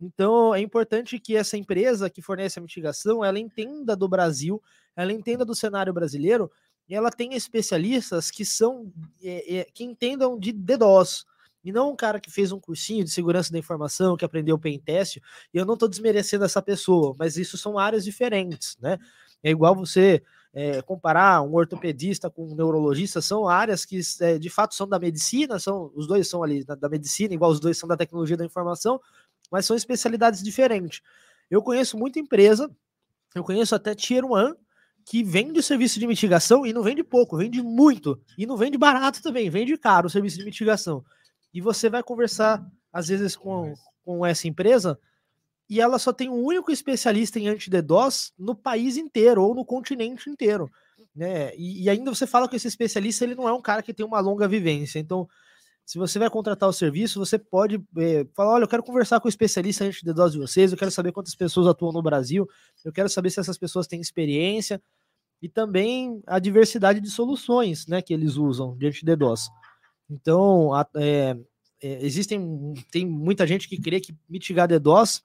Então 0.01 0.53
é 0.53 0.59
importante 0.59 1.17
que 1.19 1.37
essa 1.37 1.55
empresa 1.55 2.09
que 2.09 2.21
fornece 2.21 2.59
a 2.59 2.61
mitigação, 2.61 3.23
ela 3.23 3.39
entenda 3.39 3.95
do 3.95 4.09
Brasil, 4.09 4.61
ela 4.95 5.13
entenda 5.13 5.45
do 5.45 5.55
cenário 5.55 5.93
brasileiro 5.93 6.51
e 6.87 6.95
ela 6.95 7.09
tenha 7.09 7.37
especialistas 7.37 8.29
que 8.29 8.43
são 8.43 8.91
é, 9.23 9.59
é, 9.59 9.63
que 9.73 9.83
entendam 9.83 10.37
de 10.37 10.51
DDoS 10.51 11.25
e 11.63 11.71
não 11.71 11.91
um 11.91 11.95
cara 11.95 12.19
que 12.19 12.31
fez 12.31 12.51
um 12.51 12.59
cursinho 12.59 13.03
de 13.03 13.11
segurança 13.11 13.51
da 13.51 13.59
informação, 13.59 14.17
que 14.17 14.25
aprendeu 14.25 14.57
pentest. 14.57 15.17
E 15.53 15.57
eu 15.57 15.65
não 15.65 15.75
estou 15.75 15.87
desmerecendo 15.87 16.43
essa 16.43 16.61
pessoa, 16.61 17.15
mas 17.17 17.37
isso 17.37 17.57
são 17.57 17.77
áreas 17.77 18.03
diferentes, 18.03 18.77
né? 18.81 18.97
É 19.43 19.51
igual 19.51 19.75
você 19.75 20.23
é, 20.53 20.81
comparar 20.81 21.41
um 21.41 21.53
ortopedista 21.53 22.29
com 22.29 22.47
um 22.47 22.55
neurologista, 22.55 23.21
são 23.21 23.47
áreas 23.47 23.85
que 23.85 23.99
é, 24.19 24.37
de 24.37 24.49
fato 24.49 24.75
são 24.75 24.87
da 24.87 24.99
medicina, 24.99 25.59
são 25.59 25.91
os 25.95 26.07
dois 26.07 26.27
são 26.27 26.43
ali 26.43 26.63
da, 26.63 26.75
da 26.75 26.89
medicina, 26.89 27.33
igual 27.33 27.51
os 27.51 27.59
dois 27.59 27.77
são 27.77 27.87
da 27.87 27.95
tecnologia 27.97 28.37
da 28.37 28.45
informação, 28.45 28.99
mas 29.51 29.65
são 29.65 29.75
especialidades 29.75 30.43
diferentes. 30.43 31.01
Eu 31.49 31.61
conheço 31.61 31.97
muita 31.97 32.19
empresa, 32.19 32.69
eu 33.33 33.43
conheço 33.43 33.75
até 33.75 33.95
Tier 33.95 34.25
1 34.25 34.35
que 35.05 35.23
vende 35.23 35.61
serviço 35.61 35.99
de 35.99 36.07
mitigação 36.07 36.65
e 36.65 36.73
não 36.73 36.83
vende 36.83 37.03
pouco, 37.03 37.37
vende 37.37 37.61
muito. 37.61 38.19
E 38.37 38.45
não 38.45 38.57
vende 38.57 38.77
barato 38.77 39.21
também, 39.21 39.49
vende 39.49 39.77
caro 39.77 40.07
o 40.07 40.09
serviço 40.09 40.37
de 40.37 40.45
mitigação. 40.45 41.03
E 41.53 41.59
você 41.59 41.89
vai 41.89 42.01
conversar, 42.01 42.65
às 42.91 43.07
vezes, 43.07 43.35
com, 43.35 43.73
com 44.03 44.25
essa 44.25 44.47
empresa 44.47 44.97
e 45.71 45.79
ela 45.79 45.97
só 45.97 46.11
tem 46.11 46.29
um 46.29 46.43
único 46.43 46.69
especialista 46.69 47.39
em 47.39 47.47
anti-DDoS 47.47 48.33
no 48.37 48.53
país 48.53 48.97
inteiro 48.97 49.41
ou 49.41 49.55
no 49.55 49.63
continente 49.63 50.29
inteiro. 50.29 50.69
Né? 51.15 51.55
E, 51.55 51.83
e 51.83 51.89
ainda 51.89 52.13
você 52.13 52.27
fala 52.27 52.45
que 52.49 52.57
esse 52.57 52.67
especialista 52.67 53.23
ele 53.23 53.35
não 53.35 53.47
é 53.47 53.53
um 53.53 53.61
cara 53.61 53.81
que 53.81 53.93
tem 53.93 54.05
uma 54.05 54.19
longa 54.19 54.49
vivência. 54.49 54.99
Então, 54.99 55.29
se 55.85 55.97
você 55.97 56.17
vai 56.19 56.29
contratar 56.29 56.69
o 56.69 56.73
serviço, 56.73 57.19
você 57.19 57.37
pode 57.37 57.83
é, 57.97 58.25
falar: 58.35 58.53
olha, 58.53 58.63
eu 58.63 58.67
quero 58.67 58.83
conversar 58.83 59.19
com 59.19 59.27
o 59.27 59.29
especialista 59.29 59.85
antes 59.85 60.01
de 60.01 60.13
dose 60.13 60.33
de 60.33 60.39
vocês, 60.39 60.71
eu 60.71 60.77
quero 60.77 60.91
saber 60.91 61.11
quantas 61.11 61.35
pessoas 61.35 61.67
atuam 61.67 61.91
no 61.91 62.01
Brasil, 62.01 62.47
eu 62.85 62.91
quero 62.91 63.09
saber 63.09 63.29
se 63.29 63.39
essas 63.39 63.57
pessoas 63.57 63.87
têm 63.87 63.99
experiência 63.99 64.81
e 65.41 65.49
também 65.49 66.21
a 66.27 66.39
diversidade 66.39 66.99
de 66.99 67.09
soluções 67.09 67.87
né, 67.87 68.01
que 68.01 68.13
eles 68.13 68.35
usam 68.35 68.77
diante 68.77 68.99
de 68.99 69.15
DDoS. 69.15 69.49
Então, 70.09 70.73
a, 70.73 70.87
é, 70.95 71.35
é, 71.81 72.05
existem 72.05 72.73
tem 72.91 73.05
muita 73.05 73.47
gente 73.47 73.67
que 73.67 73.81
crê 73.81 73.99
que 73.99 74.15
mitigar 74.29 74.67
DDoS 74.67 75.23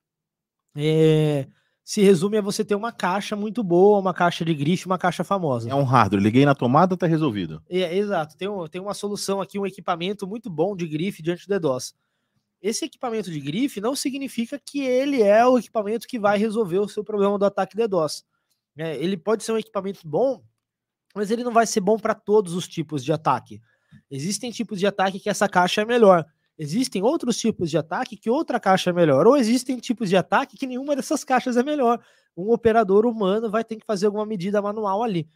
é, 0.77 1.47
se 1.87 2.03
resume 2.03 2.37
a 2.37 2.43
você 2.43 2.65
ter 2.65 2.75
uma 2.75 2.91
caixa 2.91 3.37
muito 3.37 3.63
boa, 3.63 4.01
uma 4.01 4.13
caixa 4.13 4.45
de 4.45 4.53
grife, 4.53 4.87
uma 4.87 4.99
caixa 4.99 5.23
famosa. 5.23 5.71
É 5.71 5.75
um 5.75 5.85
hardware, 5.85 6.21
liguei 6.21 6.45
na 6.45 6.53
tomada, 6.53 6.97
tá 6.97 7.07
resolvido. 7.07 7.63
É, 7.71 7.97
exato, 7.97 8.37
tem, 8.37 8.49
um, 8.49 8.67
tem 8.67 8.81
uma 8.81 8.93
solução 8.93 9.41
aqui, 9.41 9.57
um 9.57 9.65
equipamento 9.65 10.27
muito 10.27 10.51
bom 10.51 10.75
de 10.75 10.85
grife 10.85 11.23
diante 11.23 11.47
do 11.47 11.55
DDoS. 11.55 11.95
Esse 12.61 12.85
equipamento 12.87 13.31
de 13.31 13.39
grife 13.39 13.81
não 13.81 13.95
significa 13.95 14.59
que 14.59 14.81
ele 14.81 15.23
é 15.23 15.47
o 15.47 15.59
equipamento 15.59 16.09
que 16.09 16.19
vai 16.19 16.37
resolver 16.37 16.81
o 16.81 16.89
seu 16.89 17.05
problema 17.05 17.39
do 17.39 17.45
ataque 17.45 17.77
DDoS. 17.77 18.25
É, 18.77 18.97
ele 18.97 19.17
pode 19.17 19.45
ser 19.45 19.53
um 19.53 19.59
equipamento 19.59 20.01
bom, 20.05 20.43
mas 21.15 21.31
ele 21.31 21.45
não 21.45 21.53
vai 21.53 21.69
ser 21.69 21.81
bom 21.81 21.97
para 21.97 22.17
todos 22.17 22.55
os 22.55 22.67
tipos 22.67 23.05
de 23.05 23.13
ataque. 23.13 23.61
Existem 24.11 24.51
tipos 24.51 24.81
de 24.81 24.89
ataque 24.89 25.21
que 25.21 25.31
essa 25.31 25.49
caixa 25.49 25.83
é 25.83 25.85
melhor. 25.85 26.27
Existem 26.59 27.03
outros 27.03 27.37
tipos 27.37 27.71
de 27.71 27.77
ataque 27.77 28.17
que 28.17 28.31
outra 28.31 28.59
caixa 28.59 28.91
é 28.91 28.93
melhor, 28.93 29.27
ou 29.27 29.37
existem 29.37 29.77
tipos 29.79 30.09
de 30.09 30.17
ataque 30.17 30.57
que 30.57 30.67
nenhuma 30.67 30.97
dessas 30.97 31.23
caixas 31.23 31.57
é 31.57 31.63
melhor. 31.63 32.01
Um 32.37 32.51
operador 32.51 33.05
humano 33.05 33.51
vai 33.51 33.63
ter 33.63 33.77
que 33.77 33.85
fazer 33.85 34.07
alguma 34.07 34.25
medida 34.25 34.63
manual 34.63 35.03
ali. 35.03 35.29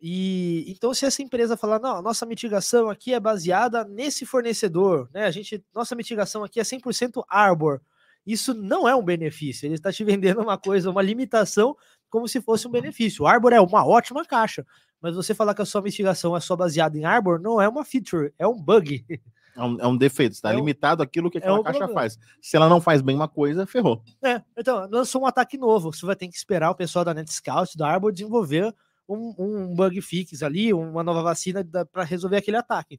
E 0.00 0.64
então, 0.68 0.92
se 0.92 1.06
essa 1.06 1.22
empresa 1.22 1.56
falar, 1.56 1.78
não, 1.80 2.02
nossa 2.02 2.26
mitigação 2.26 2.90
aqui 2.90 3.14
é 3.14 3.20
baseada 3.20 3.84
nesse 3.84 4.26
fornecedor, 4.26 5.08
né? 5.14 5.24
A 5.24 5.30
gente, 5.30 5.64
nossa 5.74 5.94
mitigação 5.94 6.44
aqui 6.44 6.60
é 6.60 6.62
100% 6.62 7.24
Arbor. 7.26 7.80
Isso 8.26 8.52
não 8.52 8.86
é 8.86 8.94
um 8.94 9.02
benefício. 9.02 9.66
Ele 9.66 9.74
está 9.74 9.90
te 9.90 10.04
vendendo 10.04 10.42
uma 10.42 10.58
coisa, 10.58 10.90
uma 10.90 11.00
limitação, 11.00 11.74
como 12.10 12.28
se 12.28 12.40
fosse 12.40 12.68
um 12.68 12.70
benefício. 12.70 13.24
O 13.24 13.26
Arbor 13.26 13.54
é 13.54 13.60
uma 13.60 13.86
ótima 13.86 14.26
caixa, 14.26 14.66
mas 15.00 15.16
você 15.16 15.34
falar 15.34 15.54
que 15.54 15.62
a 15.62 15.66
sua 15.66 15.80
mitigação 15.80 16.36
é 16.36 16.40
só 16.40 16.54
baseada 16.54 16.98
em 16.98 17.04
Arbor 17.04 17.40
não 17.40 17.60
é 17.60 17.68
uma 17.68 17.84
feature, 17.84 18.32
é 18.38 18.46
um 18.46 18.60
bug. 18.60 19.04
É 19.56 19.62
um, 19.62 19.80
é 19.80 19.86
um 19.86 19.96
defeito, 19.96 20.32
está 20.32 20.50
É 20.50 20.54
um- 20.54 20.56
limitado 20.58 21.02
aquilo 21.02 21.30
que 21.30 21.38
é 21.38 21.40
aquela 21.40 21.60
um 21.60 21.62
caixa 21.62 21.78
problema. 21.78 22.00
faz. 22.00 22.18
Se 22.42 22.56
ela 22.56 22.68
não 22.68 22.80
faz 22.80 23.00
bem 23.02 23.14
uma 23.14 23.28
coisa, 23.28 23.66
ferrou. 23.66 24.02
É, 24.22 24.42
então, 24.56 24.88
lançou 24.90 25.22
um 25.22 25.26
ataque 25.26 25.56
novo. 25.56 25.92
Você 25.92 26.04
vai 26.04 26.16
ter 26.16 26.26
que 26.28 26.36
esperar 26.36 26.70
o 26.70 26.74
pessoal 26.74 27.04
da 27.04 27.14
NetScout, 27.14 27.76
da 27.78 27.88
Arbor, 27.88 28.12
desenvolver 28.12 28.74
um, 29.08 29.34
um 29.38 29.74
bug 29.76 30.00
fix 30.02 30.42
ali, 30.42 30.72
uma 30.72 31.02
nova 31.04 31.22
vacina 31.22 31.64
para 31.92 32.02
resolver 32.04 32.36
aquele 32.38 32.56
ataque. 32.56 32.98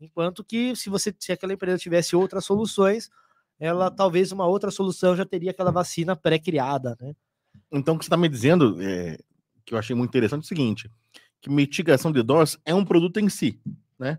Enquanto 0.00 0.42
que, 0.42 0.74
se 0.74 0.88
você 0.88 1.14
se 1.18 1.32
aquela 1.32 1.52
empresa 1.52 1.76
tivesse 1.78 2.16
outras 2.16 2.44
soluções, 2.44 3.10
ela 3.58 3.90
talvez 3.90 4.32
uma 4.32 4.46
outra 4.46 4.70
solução 4.70 5.14
já 5.14 5.26
teria 5.26 5.50
aquela 5.50 5.70
vacina 5.70 6.16
pré-criada, 6.16 6.96
né? 6.98 7.14
Então, 7.70 7.94
o 7.94 7.98
que 7.98 8.04
você 8.04 8.08
está 8.08 8.16
me 8.16 8.28
dizendo, 8.28 8.80
é, 8.80 9.18
que 9.66 9.74
eu 9.74 9.78
achei 9.78 9.94
muito 9.94 10.08
interessante, 10.10 10.42
é 10.42 10.44
o 10.44 10.48
seguinte: 10.48 10.90
que 11.42 11.50
mitigação 11.50 12.10
de 12.10 12.22
DOS 12.22 12.58
é 12.64 12.74
um 12.74 12.84
produto 12.84 13.18
em 13.20 13.28
si, 13.28 13.60
né? 13.98 14.18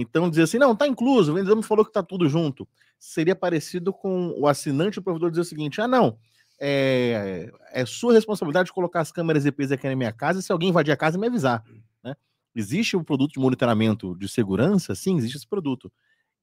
Então, 0.00 0.30
dizer 0.30 0.42
assim, 0.42 0.58
não, 0.58 0.76
tá 0.76 0.86
incluso, 0.86 1.32
o 1.32 1.34
vendedor 1.34 1.56
me 1.56 1.62
falou 1.62 1.84
que 1.84 1.92
tá 1.92 2.02
tudo 2.02 2.28
junto. 2.28 2.68
Seria 2.98 3.34
parecido 3.34 3.92
com 3.92 4.34
o 4.38 4.46
assinante 4.46 4.98
o 4.98 5.02
provedor 5.02 5.30
dizer 5.30 5.42
o 5.42 5.44
seguinte: 5.44 5.80
ah, 5.80 5.88
não, 5.88 6.18
é, 6.60 7.50
é 7.72 7.84
sua 7.86 8.12
responsabilidade 8.12 8.72
colocar 8.72 9.00
as 9.00 9.10
câmeras 9.10 9.44
EPs 9.44 9.72
aqui 9.72 9.88
na 9.88 9.96
minha 9.96 10.12
casa, 10.12 10.40
se 10.40 10.52
alguém 10.52 10.68
invadir 10.68 10.92
a 10.92 10.96
casa, 10.96 11.18
me 11.18 11.26
avisar. 11.26 11.64
Né? 12.02 12.14
Existe 12.54 12.96
um 12.96 13.02
produto 13.02 13.32
de 13.32 13.40
monitoramento 13.40 14.16
de 14.16 14.28
segurança? 14.28 14.94
Sim, 14.94 15.16
existe 15.16 15.36
esse 15.36 15.46
produto. 15.46 15.92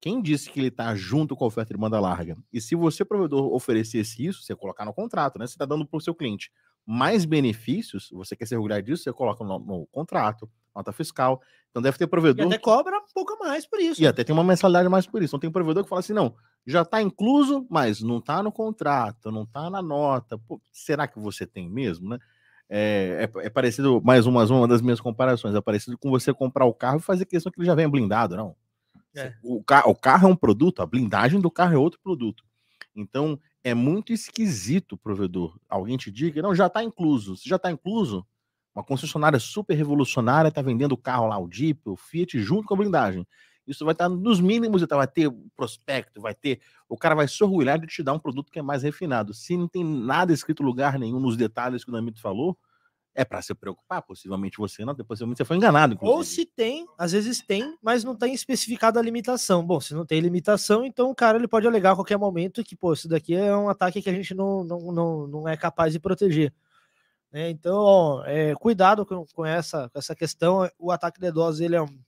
Quem 0.02 0.22
disse 0.22 0.50
que 0.50 0.60
ele 0.60 0.68
está 0.68 0.94
junto 0.94 1.36
com 1.36 1.46
a 1.46 1.48
oferta 1.48 1.74
de 1.74 1.80
banda 1.80 2.00
larga? 2.00 2.38
E 2.52 2.60
se 2.60 2.76
você, 2.76 3.04
provedor, 3.04 3.54
oferecesse 3.54 4.26
isso, 4.26 4.44
você 4.44 4.56
colocar 4.56 4.86
no 4.86 4.94
contrato, 4.94 5.40
né? 5.40 5.48
Você 5.48 5.54
está 5.54 5.66
dando 5.66 5.86
para 5.86 5.98
o 5.98 6.02
seu 6.02 6.14
cliente 6.14 6.52
mais 6.86 7.26
benefícios, 7.26 8.10
você 8.12 8.36
quer 8.36 8.46
se 8.46 8.56
orgulhar 8.56 8.82
disso, 8.82 9.04
você 9.04 9.12
coloca 9.12 9.44
no, 9.44 9.58
no 9.58 9.88
contrato, 9.88 10.50
nota 10.76 10.92
fiscal. 10.92 11.42
Então 11.72 11.82
deve 11.82 11.98
ter 11.98 12.04
E 12.06 12.08
provedor. 12.08 12.48
até 12.48 12.58
cobra 12.58 12.98
um 12.98 13.14
pouco 13.14 13.38
mais 13.44 13.66
por 13.68 13.80
isso. 13.80 14.02
E 14.02 14.08
até 14.08 14.24
tem 14.24 14.34
uma 14.34 14.44
mensalidade 14.44 14.88
mais 14.90 15.06
por 15.06 15.22
isso. 15.22 15.32
Então 15.32 15.40
tem 15.40 15.52
provedor 15.52 15.84
que 15.84 15.90
fala 15.90 16.00
assim: 16.00 16.14
não, 16.14 16.36
já 16.66 16.82
está 16.84 17.02
incluso, 17.02 17.66
mas 17.70 18.02
não 18.02 18.18
está 18.20 18.42
no 18.42 18.52
contrato, 18.52 19.32
não 19.32 19.44
está 19.44 19.70
na 19.70 19.82
nota. 19.82 20.38
Pô, 20.38 20.62
será 20.72 21.08
que 21.08 21.20
você 21.20 21.46
tem 21.46 21.70
mesmo, 21.70 22.10
né? 22.10 22.20
É, 22.68 23.30
é- 23.42 23.46
é 23.46 23.50
parecido, 23.50 24.02
mais 24.04 24.26
uma, 24.26 24.44
uma 24.46 24.68
das 24.68 24.82
minhas 24.82 25.00
comparações, 25.00 25.54
é 25.54 25.62
parecido 25.62 25.98
com 25.98 26.10
você 26.10 26.34
comprar 26.34 26.66
o 26.66 26.74
carro 26.74 26.98
e 26.98 27.02
fazer 27.02 27.26
questão 27.26 27.52
que 27.52 27.60
ele 27.60 27.68
já 27.68 27.76
venha 27.76 27.88
blindado, 27.90 28.36
não. 28.36 28.56
É. 29.16 29.34
O, 29.44 29.64
ca- 29.64 29.84
o 29.88 29.94
carro 29.96 30.28
é 30.28 30.32
um 30.32 30.36
produto, 30.36 30.82
a 30.82 30.86
blindagem 30.86 31.40
do 31.40 31.52
carro 31.52 31.74
é 31.76 31.78
outro 31.78 32.00
produto. 32.04 32.44
Então, 32.96 33.40
é 33.64 33.74
muito 33.74 34.12
esquisito 34.12 34.98
provedor. 34.98 35.58
Alguém 35.70 35.96
te 35.96 36.10
diga, 36.12 36.42
não, 36.42 36.56
já 36.56 36.68
está 36.68 36.84
incluso. 36.84 37.36
Se 37.38 37.48
já 37.48 37.56
está 37.58 37.72
incluso, 37.72 38.26
uma 38.76 38.84
concessionária 38.84 39.40
super 39.40 39.74
revolucionária 39.74 40.50
está 40.50 40.62
vendendo 40.62 40.92
o 40.92 40.98
carro 40.98 41.28
lá, 41.28 41.40
o 41.40 41.50
Jeep, 41.50 41.80
o 41.86 41.96
Fiat, 41.96 42.38
junto 42.40 42.68
com 42.68 42.74
a 42.74 42.78
blindagem. 42.78 43.26
Isso 43.66 43.84
vai 43.84 43.94
estar 43.94 44.10
nos 44.10 44.40
mínimos, 44.40 44.84
então 44.84 44.98
vai 44.98 45.08
ter 45.08 45.32
prospecto, 45.56 46.22
vai 46.22 46.36
ter. 46.36 46.60
O 46.88 46.98
cara 46.98 47.16
vai 47.16 47.28
se 47.28 47.44
orgulhar 47.44 47.80
de 47.80 47.88
te 47.88 48.04
dar 48.04 48.14
um 48.14 48.20
produto 48.20 48.52
que 48.52 48.60
é 48.60 48.62
mais 48.62 48.84
refinado. 48.84 49.34
Se 49.34 49.58
não 49.58 49.68
tem 49.68 49.84
nada 49.84 50.34
escrito 50.34 50.62
lugar 50.62 51.00
nenhum 51.00 51.20
nos 51.20 51.36
detalhes 51.36 51.84
que 51.84 51.90
o 51.90 51.94
Damito 51.94 52.22
falou, 52.22 52.56
é 53.16 53.24
para 53.24 53.42
se 53.42 53.56
preocupar. 53.56 54.04
Possivelmente 54.04 54.58
você 54.58 54.86
não, 54.86 54.94
possivelmente 54.94 55.38
você 55.38 55.46
foi 55.46 55.58
enganado. 55.58 55.98
Ou 56.02 56.12
inclusive. 56.12 56.36
se 56.36 56.46
tem, 56.46 56.86
às 56.98 57.14
vezes 57.14 57.42
tem, 57.42 57.76
mas 57.82 58.04
não 58.04 58.16
tem 58.16 58.34
especificado 58.34 59.00
a 59.00 59.02
limitação. 59.02 59.66
Bom, 59.66 59.80
se 59.80 59.96
não 59.96 60.06
tem 60.06 60.20
limitação, 60.20 60.86
então 60.86 61.10
o 61.10 61.16
cara 61.16 61.38
ele 61.38 61.48
pode 61.48 61.66
alegar 61.66 61.94
a 61.94 61.96
qualquer 61.96 62.18
momento 62.18 62.64
que, 62.64 62.76
pô, 62.76 62.94
isso 62.94 63.08
daqui 63.08 63.34
é 63.34 63.56
um 63.56 63.70
ataque 63.70 64.02
que 64.02 64.10
a 64.10 64.14
gente 64.14 64.36
não, 64.36 64.64
não, 64.64 64.92
não, 64.92 65.28
não 65.28 65.48
é 65.48 65.58
capaz 65.58 65.94
de 65.94 66.00
proteger. 66.00 66.54
Né? 67.36 67.50
Então, 67.50 68.24
é, 68.26 68.56
cuidado 68.56 69.06
com, 69.06 69.26
com, 69.26 69.46
essa, 69.46 69.90
com 69.90 70.00
essa 70.00 70.16
questão. 70.16 70.70
O 70.80 70.90
ataque 70.90 71.20
de 71.20 71.30
DDoS 71.30 71.60
ele 71.60 71.76
é 71.76 71.82
um, 71.82 72.00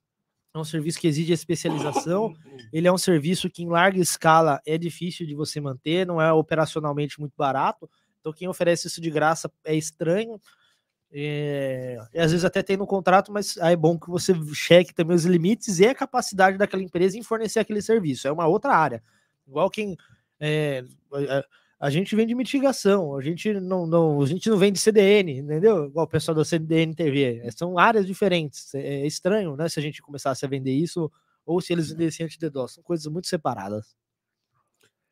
é 0.53 0.57
um 0.57 0.63
serviço 0.63 1.01
que 1.01 1.05
exige 1.05 1.33
especialização. 1.33 2.33
Ele 2.71 2.87
é 2.87 2.91
um 2.91 2.97
serviço 2.97 3.49
que, 3.49 3.61
em 3.61 3.69
larga 3.69 3.99
escala, 3.99 4.61
é 4.65 4.77
difícil 4.77 5.27
de 5.27 5.35
você 5.35 5.59
manter, 5.59 6.07
não 6.07 6.21
é 6.21 6.31
operacionalmente 6.31 7.19
muito 7.19 7.33
barato. 7.37 7.89
Então, 8.19 8.31
quem 8.31 8.47
oferece 8.47 8.87
isso 8.87 9.01
de 9.01 9.09
graça 9.09 9.51
é 9.65 9.75
estranho. 9.75 10.39
É, 11.11 11.97
e 12.13 12.19
às 12.19 12.31
vezes 12.31 12.45
até 12.45 12.63
tem 12.63 12.77
no 12.77 12.87
contrato, 12.87 13.31
mas 13.31 13.57
aí 13.57 13.73
é 13.73 13.77
bom 13.77 13.99
que 13.99 14.09
você 14.09 14.33
cheque 14.53 14.93
também 14.93 15.15
os 15.15 15.25
limites 15.25 15.79
e 15.79 15.87
a 15.87 15.95
capacidade 15.95 16.57
daquela 16.57 16.83
empresa 16.83 17.17
em 17.17 17.23
fornecer 17.23 17.59
aquele 17.59 17.81
serviço. 17.81 18.27
É 18.27 18.31
uma 18.31 18.47
outra 18.47 18.73
área. 18.73 19.03
Igual 19.45 19.69
quem. 19.69 19.97
é, 20.39 20.85
a, 21.79 21.89
gente 21.89 22.15
vende 22.15 22.33
mitigação, 22.35 23.15
a 23.15 23.21
gente 23.21 23.53
não, 23.53 23.85
não, 23.85 24.21
a 24.21 24.25
gente 24.25 24.49
não 24.49 24.57
vende 24.57 24.79
CDN, 24.79 25.39
entendeu? 25.39 25.85
Igual 25.85 26.05
o 26.05 26.09
pessoal 26.09 26.35
da 26.35 26.45
CDN 26.45 26.93
TV. 26.93 27.41
É, 27.43 27.51
São 27.51 27.77
áreas 27.77 28.05
diferentes. 28.05 28.73
É, 28.73 29.01
é 29.01 29.07
estranho, 29.07 29.55
né? 29.55 29.69
Se 29.69 29.79
a 29.79 29.83
gente 29.83 30.01
começasse 30.01 30.45
a 30.45 30.49
vender 30.49 30.73
isso, 30.73 31.11
ou 31.45 31.61
se 31.61 31.73
eles 31.73 31.89
vendessem 31.89 32.25
anti-DDoS. 32.25 32.73
São 32.73 32.83
coisas 32.83 33.05
muito 33.07 33.27
separadas. 33.27 33.95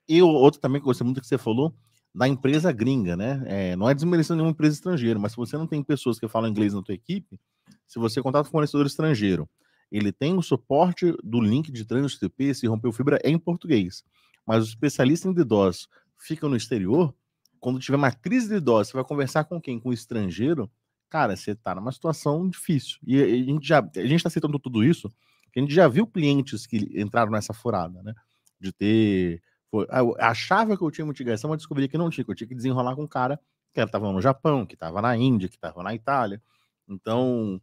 E 0.07 0.21
o 0.21 0.27
outro 0.27 0.59
também 0.59 0.79
que 0.79 0.85
eu 0.85 0.89
gostei 0.89 1.05
muito 1.05 1.21
que 1.21 1.27
você 1.27 1.37
falou, 1.37 1.73
da 2.13 2.27
empresa 2.27 2.71
gringa, 2.71 3.17
né? 3.17 3.43
É, 3.45 3.75
não 3.75 3.89
é 3.89 3.93
desmerecendo 3.93 4.37
nenhuma 4.37 4.51
empresa 4.51 4.75
estrangeira, 4.75 5.19
mas 5.19 5.33
se 5.33 5.37
você 5.37 5.57
não 5.57 5.67
tem 5.67 5.83
pessoas 5.83 6.17
que 6.17 6.27
falam 6.27 6.49
inglês 6.49 6.73
na 6.73 6.81
tua 6.81 6.95
equipe, 6.95 7.39
se 7.87 7.99
você 7.99 8.21
contrata 8.21 8.47
um 8.47 8.51
fornecedor 8.51 8.85
estrangeiro, 8.85 9.49
ele 9.91 10.11
tem 10.11 10.37
o 10.37 10.41
suporte 10.41 11.13
do 11.23 11.41
link 11.41 11.71
de 11.71 11.85
trânsito 11.85 12.29
TP, 12.29 12.53
se 12.53 12.67
rompeu 12.67 12.91
fibra, 12.91 13.19
é 13.23 13.29
em 13.29 13.37
português. 13.37 14.03
Mas 14.45 14.63
o 14.63 14.67
especialista 14.67 15.27
em 15.27 15.33
DDoS 15.33 15.87
fica 16.25 16.47
no 16.47 16.55
exterior, 16.55 17.13
quando 17.59 17.79
tiver 17.79 17.97
uma 17.97 18.11
crise 18.11 18.47
de 18.47 18.55
DDoS, 18.55 18.89
você 18.89 18.93
vai 18.93 19.03
conversar 19.03 19.45
com 19.45 19.59
quem? 19.61 19.79
Com 19.79 19.89
o 19.89 19.93
estrangeiro, 19.93 20.69
cara, 21.09 21.35
você 21.35 21.55
tá 21.55 21.73
numa 21.75 21.91
situação 21.91 22.47
difícil. 22.49 22.99
E 23.05 23.21
a 23.21 23.27
gente 23.27 23.67
já, 23.67 23.79
a 23.79 24.05
gente 24.05 24.23
tá 24.23 24.29
citando 24.29 24.59
tudo 24.59 24.83
isso, 24.83 25.11
a 25.55 25.59
gente 25.59 25.73
já 25.73 25.87
viu 25.87 26.05
clientes 26.05 26.65
que 26.67 26.77
entraram 26.99 27.31
nessa 27.31 27.53
furada, 27.53 28.03
né? 28.03 28.13
De 28.59 28.71
ter 28.71 29.41
foi- 29.71 29.87
ah, 29.89 30.29
achava 30.29 30.77
que 30.77 30.83
eu 30.83 30.91
tinha 30.91 31.05
mitigação, 31.05 31.49
mas 31.49 31.57
descobri 31.59 31.87
que 31.87 31.97
não 31.97 32.09
tinha, 32.09 32.23
que 32.23 32.31
eu 32.31 32.35
tinha 32.35 32.47
que 32.47 32.55
desenrolar 32.55 32.95
com 32.95 33.03
um 33.03 33.07
cara 33.07 33.39
que 33.73 33.81
estava 33.81 34.11
no 34.11 34.21
Japão, 34.21 34.65
que 34.65 34.75
estava 34.75 35.01
na 35.01 35.15
Índia, 35.17 35.49
que 35.49 35.55
estava 35.55 35.83
na 35.83 35.93
Itália. 35.93 36.41
Então, 36.87 37.59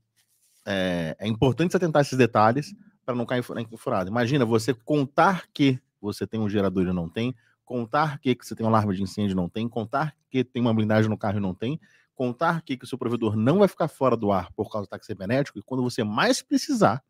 é, 0.67 1.17
é 1.19 1.29
importante 1.29 1.73
você 1.73 1.79
tentar 1.79 2.03
esses 2.03 2.17
detalhes 2.17 2.75
para 3.05 3.15
não 3.15 3.27
cair 3.27 3.43
em 3.59 3.77
furada. 3.77 4.09
Imagina 4.11 4.45
você 4.45 4.75
contar 4.75 5.47
que 5.53 5.79
você 6.01 6.27
tem 6.27 6.41
um 6.41 6.49
gerador 6.49 6.87
e 6.87 6.93
não 6.93 7.09
tem, 7.09 7.35
contar 7.65 8.19
que, 8.19 8.35
que 8.35 8.47
você 8.47 8.55
tem 8.55 8.65
um 8.65 8.69
alarme 8.69 8.95
de 8.95 9.03
incêndio 9.03 9.37
não 9.37 9.49
tem, 9.49 9.69
contar 9.69 10.15
que 10.31 10.45
tem 10.45 10.61
uma 10.61 10.75
blindagem 10.75 11.11
no 11.11 11.17
carro 11.17 11.39
e 11.39 11.41
não 11.41 11.55
tem, 11.55 11.81
contar 12.15 12.63
que, 12.63 12.77
que 12.77 12.85
o 12.85 12.89
seu 12.89 12.99
provedor 12.99 13.37
não 13.37 13.59
vai 13.59 13.69
ficar 13.69 13.89
fora 13.89 14.17
do 14.17 14.31
ar 14.31 14.53
por 14.53 14.71
causa 14.71 14.87
do 14.87 14.91
táxi 14.91 15.07
cibernético, 15.07 15.59
e 15.59 15.63
quando 15.63 15.83
você 15.83 16.05
mais 16.05 16.43
precisar, 16.43 17.03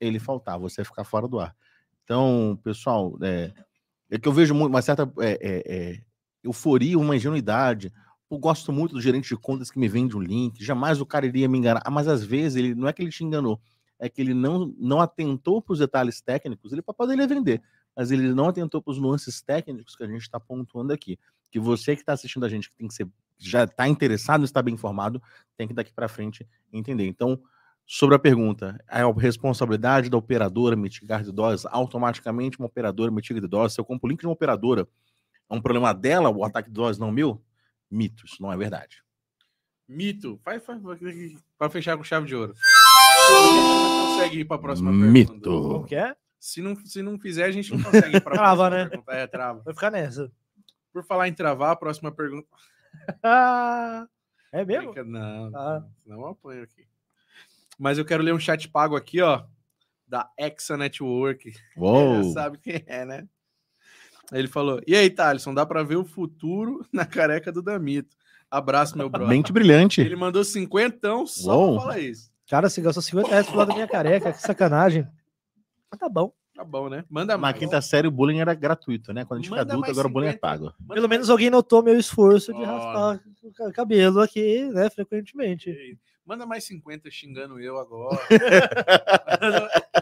ele 0.00 0.18
faltar, 0.18 0.58
você 0.58 0.84
ficar 0.84 1.04
fora 1.04 1.28
do 1.28 1.38
ar. 1.38 1.54
Então, 2.04 2.58
pessoal, 2.62 3.16
é, 3.22 3.52
é 4.10 4.18
que 4.18 4.28
eu 4.28 4.32
vejo 4.32 4.54
uma 4.54 4.82
certa 4.82 5.10
é, 5.20 5.32
é, 5.40 5.62
é, 5.66 6.00
euforia, 6.44 6.98
uma 6.98 7.16
ingenuidade. 7.16 7.92
Eu 8.30 8.38
gosto 8.38 8.72
muito 8.72 8.94
do 8.94 9.00
gerente 9.00 9.28
de 9.28 9.36
contas 9.36 9.70
que 9.70 9.78
me 9.78 9.88
vende 9.88 10.16
um 10.16 10.20
link. 10.20 10.62
Jamais 10.62 11.00
o 11.00 11.06
cara 11.06 11.26
iria 11.26 11.48
me 11.48 11.58
enganar. 11.58 11.82
Ah, 11.84 11.90
Mas 11.90 12.06
às 12.06 12.22
vezes 12.22 12.56
ele 12.56 12.74
não 12.74 12.88
é 12.88 12.92
que 12.92 13.02
ele 13.02 13.10
te 13.10 13.24
enganou, 13.24 13.60
é 13.98 14.08
que 14.08 14.20
ele 14.20 14.34
não, 14.34 14.72
não 14.78 15.00
atentou 15.00 15.60
para 15.60 15.72
os 15.72 15.78
detalhes 15.78 16.20
técnicos. 16.20 16.72
Ele 16.72 16.82
poderia 16.82 17.26
vender, 17.26 17.62
mas 17.96 18.10
ele 18.10 18.34
não 18.34 18.48
atentou 18.48 18.82
para 18.82 18.90
os 18.90 18.98
nuances 18.98 19.40
técnicos 19.40 19.96
que 19.96 20.04
a 20.04 20.06
gente 20.06 20.22
está 20.22 20.38
pontuando 20.38 20.92
aqui. 20.92 21.18
Que 21.50 21.58
você 21.58 21.94
que 21.96 22.02
está 22.02 22.12
assistindo 22.12 22.44
a 22.44 22.48
gente, 22.48 22.68
que 22.68 22.76
tem 22.76 22.86
que 22.86 22.94
ser, 22.94 23.08
já 23.38 23.64
está 23.64 23.88
interessado, 23.88 24.44
está 24.44 24.60
bem 24.60 24.74
informado, 24.74 25.22
tem 25.56 25.66
que 25.66 25.72
daqui 25.72 25.92
para 25.92 26.08
frente 26.08 26.46
entender. 26.70 27.06
Então, 27.06 27.40
sobre 27.86 28.16
a 28.16 28.18
pergunta, 28.18 28.78
é 28.90 29.00
a 29.00 29.12
responsabilidade 29.12 30.10
da 30.10 30.18
operadora 30.18 30.76
mitigar 30.76 31.22
de 31.22 31.32
doses, 31.32 31.64
automaticamente 31.66 32.58
uma 32.58 32.66
operadora 32.66 33.10
mitiga 33.10 33.40
de 33.40 33.46
doses. 33.46 33.74
Se 33.74 33.80
eu 33.80 33.84
compro 33.84 34.06
o 34.06 34.10
link 34.10 34.20
de 34.20 34.26
uma 34.26 34.32
operadora, 34.32 34.86
é 35.48 35.54
um 35.54 35.60
problema 35.60 35.94
dela, 35.94 36.28
o 36.28 36.44
ataque 36.44 36.68
de 36.68 36.74
doses 36.74 36.98
não 36.98 37.10
meu? 37.10 37.42
Mitos, 37.90 38.38
não 38.40 38.52
é 38.52 38.56
verdade. 38.56 39.02
Mito. 39.88 40.40
Vai, 40.44 40.58
vai, 40.58 40.80
vai, 41.58 41.70
fechar 41.70 41.96
com 41.96 42.02
chave 42.02 42.26
de 42.26 42.34
ouro. 42.34 42.54
Consegue 44.08 44.40
ir 44.40 44.44
para 44.44 44.56
a 44.56 44.58
próxima 44.58 44.92
Mito. 44.92 45.32
pergunta. 45.32 45.48
Como 45.48 45.86
que 45.86 45.94
é? 45.94 46.16
Se 46.46 46.62
não, 46.62 46.76
se 46.76 47.02
não 47.02 47.18
fizer, 47.18 47.44
a 47.44 47.50
gente 47.50 47.72
não 47.74 47.82
consegue 47.82 48.18
ir 48.18 48.20
para 48.20 48.34
Trava, 48.38 48.70
né? 48.70 48.86
Pergunta. 48.86 49.12
É, 49.12 49.26
trava. 49.26 49.62
Vai 49.64 49.74
ficar 49.74 49.90
nessa. 49.90 50.30
Por 50.92 51.02
falar 51.04 51.26
em 51.26 51.32
travar, 51.32 51.72
a 51.72 51.76
próxima 51.76 52.12
pergunta. 52.12 52.46
É 54.52 54.64
mesmo? 54.64 54.94
Não, 55.04 55.50
Ah. 55.54 55.84
não, 56.06 56.16
não 56.18 56.26
apanho 56.28 56.62
aqui. 56.62 56.86
Mas 57.76 57.98
eu 57.98 58.04
quero 58.04 58.22
ler 58.22 58.32
um 58.32 58.38
chat 58.38 58.68
pago 58.68 58.94
aqui, 58.96 59.20
ó, 59.20 59.42
da 60.06 60.30
Exa 60.38 60.76
Network. 60.76 61.52
Uou! 61.76 62.22
Já 62.22 62.30
sabe 62.32 62.58
quem 62.58 62.82
é, 62.86 63.04
né? 63.04 63.26
Ele 64.32 64.46
falou: 64.48 64.80
E 64.86 64.94
aí, 64.94 65.10
Thalisson, 65.10 65.52
dá 65.52 65.66
pra 65.66 65.82
ver 65.82 65.96
o 65.96 66.04
futuro 66.04 66.86
na 66.92 67.04
careca 67.04 67.50
do 67.50 67.60
Damito. 67.60 68.16
Abraço, 68.48 68.96
meu 68.96 69.10
brother. 69.10 69.28
Mente 69.28 69.52
brilhante. 69.52 70.00
Ele 70.00 70.16
mandou 70.16 70.44
cinquentão 70.44 71.26
só 71.26 71.58
Uou. 71.58 71.72
pra 71.74 71.82
falar 71.82 71.98
isso. 71.98 72.30
Cara, 72.48 72.70
você 72.70 72.80
gastou 72.80 73.02
50 73.02 73.28
reais 73.28 73.46
pro 73.48 73.56
lado 73.56 73.68
da 73.68 73.74
minha 73.74 73.88
careca, 73.88 74.32
que 74.32 74.40
sacanagem. 74.40 75.06
Mas 75.90 75.98
tá 76.00 76.08
bom. 76.08 76.32
Tá 76.54 76.64
bom, 76.64 76.88
né? 76.88 77.04
Manda 77.10 77.34
Na 77.34 77.38
mais. 77.38 77.58
quinta 77.58 77.80
série 77.82 78.08
o 78.08 78.10
bullying 78.10 78.40
era 78.40 78.54
gratuito, 78.54 79.12
né? 79.12 79.24
Quando 79.24 79.40
a 79.40 79.42
gente 79.42 79.50
fica 79.50 79.60
Manda 79.60 79.72
adulto, 79.74 79.86
mais 79.88 79.92
agora 79.98 80.08
o 80.08 80.10
bullying 80.10 80.26
é 80.28 80.32
50. 80.32 80.40
pago. 80.40 80.64
Manda 80.80 80.94
Pelo 80.94 81.00
mais- 81.08 81.10
menos 81.10 81.30
alguém 81.30 81.50
notou 81.50 81.82
meu 81.82 81.98
esforço 81.98 82.52
de 82.52 82.58
Olha. 82.60 82.66
raspar 82.66 83.20
o 83.42 83.52
ca- 83.52 83.72
cabelo 83.72 84.20
aqui, 84.20 84.64
né, 84.70 84.88
frequentemente. 84.90 85.98
Manda 86.24 86.46
mais 86.46 86.64
50 86.64 87.10
xingando 87.10 87.60
eu 87.60 87.78
agora. 87.78 88.18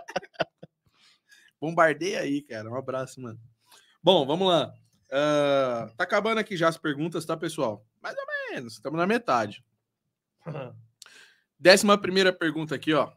Bombardeia 1.61 2.21
aí, 2.21 2.43
cara. 2.43 2.71
Um 2.71 2.77
abraço, 2.77 3.21
mano. 3.21 3.39
Bom, 4.03 4.27
vamos 4.27 4.49
lá. 4.49 4.73
Ah, 5.11 5.91
tá 5.97 6.05
acabando 6.05 6.39
aqui 6.39 6.57
já 6.57 6.69
as 6.69 6.77
perguntas, 6.77 7.25
tá, 7.25 7.37
pessoal? 7.37 7.85
Mais 8.03 8.15
ou 8.17 8.25
menos. 8.55 8.75
Estamos 8.75 8.99
na 8.99 9.07
metade. 9.07 9.65
Décima 11.59 11.97
primeira 11.97 12.33
pergunta 12.33 12.75
aqui, 12.75 12.93
ó. 12.93 13.11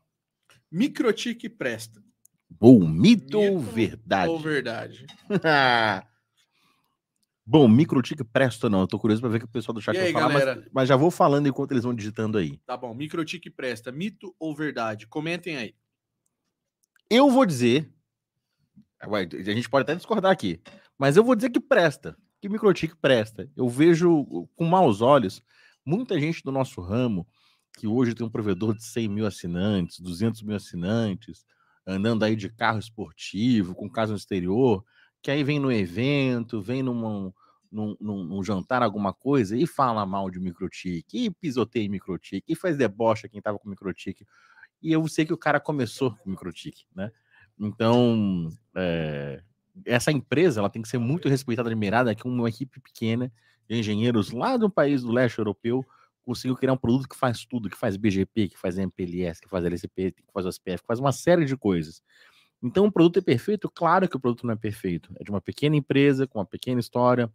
Microtique 0.72 1.50
presta 1.50 2.02
Bom, 2.50 2.80
mito 2.88 3.38
ou 3.40 3.60
Mito 3.60 3.72
verdade? 3.72 4.30
ou 4.32 4.40
verdade? 4.40 5.06
Bom, 7.46 7.68
microtique 7.68 8.24
presta 8.26 8.68
ou 8.68 8.72
não? 8.72 8.82
Eu 8.82 8.88
tô 8.88 9.00
curioso 9.00 9.22
pra 9.22 9.30
ver 9.30 9.38
o 9.38 9.40
que 9.40 9.46
o 9.46 9.50
pessoal 9.50 9.74
do 9.74 9.82
chat 9.82 9.96
E 9.96 10.00
vai 10.00 10.08
aí, 10.08 10.14
falar, 10.14 10.30
mas- 10.34 10.66
mas, 10.74 10.90
já 10.90 10.98
vou 10.98 11.10
falando 11.10 11.48
enquanto 11.48 11.72
eles 11.72 11.84
vão 11.84 11.94
digitando 11.94 12.38
aí. 12.38 12.58
Tá 12.66 12.76
bom. 12.76 12.94
Microtique 12.94 13.50
presta. 13.50 13.90
Mito 13.92 14.36
ou 14.38 14.54
verdade? 14.54 15.08
Comentem 15.08 15.56
aí. 15.56 15.74
Eu 17.10 17.30
vou 17.30 17.46
dizer. 17.46 17.90
A 19.00 19.08
gente 19.54 19.70
pode 19.70 19.84
até 19.84 19.96
discordar 19.96 20.32
aqui, 20.32 20.60
mas 20.98 21.16
eu 21.16 21.24
vou 21.24 21.36
dizer 21.36 21.52
que 21.52 21.60
presta. 21.60 22.18
Que 22.42 22.50
microtique 22.50 22.96
presta. 22.96 23.50
Eu 23.56 23.70
vejo 23.70 24.48
com 24.56 24.66
maus 24.66 25.02
olhos 25.02 25.42
muita 25.86 26.20
gente 26.20 26.44
do 26.44 26.52
nosso 26.52 26.82
ramo 26.82 27.26
que 27.78 27.88
hoje 27.88 28.14
tem 28.14 28.26
um 28.26 28.30
provedor 28.30 28.76
de 28.76 28.84
100 28.84 29.08
mil 29.08 29.26
assinantes, 29.26 30.00
200 30.00 30.42
mil 30.42 30.56
assinantes, 30.56 31.46
andando 31.88 32.24
aí 32.24 32.36
de 32.36 32.50
carro 32.50 32.80
esportivo, 32.80 33.76
com 33.76 33.90
casa 33.90 34.12
no 34.14 34.18
exterior, 34.18 34.84
que 35.22 35.32
aí 35.32 35.44
vem 35.44 35.60
no 35.60 35.72
evento, 35.72 36.62
vem 36.62 36.84
num, 36.84 37.32
num- 37.72 37.98
num 38.00 38.44
jantar, 38.44 38.84
alguma 38.84 39.14
coisa, 39.14 39.58
e 39.58 39.66
fala 39.68 40.06
mal 40.06 40.30
de 40.30 40.40
microtique, 40.40 41.26
e 41.26 41.32
pisoteia 41.32 41.90
microtique, 41.90 42.46
e 42.52 42.56
faz 42.56 42.78
deboche 42.78 43.26
a 43.28 43.30
quem 43.30 43.42
tava 43.42 43.60
com 43.60 43.70
microtique. 43.70 44.26
E 44.82 44.92
eu 44.92 45.08
sei 45.08 45.26
que 45.26 45.34
o 45.34 45.38
cara 45.38 45.60
começou 45.60 46.16
com 46.18 46.30
microtique, 46.30 46.86
né? 46.96 47.12
Então, 47.60 48.50
é, 48.76 49.42
essa 49.86 50.12
empresa 50.12 50.60
ela 50.62 50.70
tem 50.70 50.82
que 50.82 50.88
ser 50.88 51.00
muito 51.00 51.28
respeitada, 51.30 51.70
admirada, 51.70 52.14
que 52.16 52.28
uma 52.28 52.50
equipe 52.50 52.80
pequena 52.80 53.32
de 53.70 53.78
engenheiros 53.78 54.32
lá 54.32 54.58
do 54.58 54.70
país 54.70 55.02
do 55.02 55.12
leste 55.12 55.40
europeu 55.40 55.86
conseguiu 56.28 56.58
criar 56.58 56.74
um 56.74 56.78
produto 56.78 57.08
que 57.08 57.16
faz 57.16 57.46
tudo, 57.46 57.70
que 57.70 57.78
faz 57.78 57.96
BGP, 57.96 58.50
que 58.50 58.58
faz 58.58 58.78
MPLS, 58.78 59.40
que 59.40 59.48
faz 59.48 59.64
LCP, 59.64 60.12
que 60.12 60.24
faz 60.34 60.46
OSPF, 60.46 60.82
que 60.82 60.88
faz 60.88 61.00
uma 61.00 61.14
série 61.14 61.46
de 61.46 61.56
coisas. 61.56 62.04
Então, 62.62 62.86
o 62.86 62.92
produto 62.92 63.20
é 63.20 63.22
perfeito? 63.22 63.72
Claro 63.74 64.10
que 64.10 64.18
o 64.18 64.20
produto 64.20 64.46
não 64.46 64.54
é 64.54 64.58
perfeito. 64.58 65.10
É 65.18 65.24
de 65.24 65.30
uma 65.32 65.40
pequena 65.40 65.78
empresa, 65.78 66.28
com 66.28 66.40
uma 66.40 66.46
pequena 66.46 66.82
história, 66.82 67.32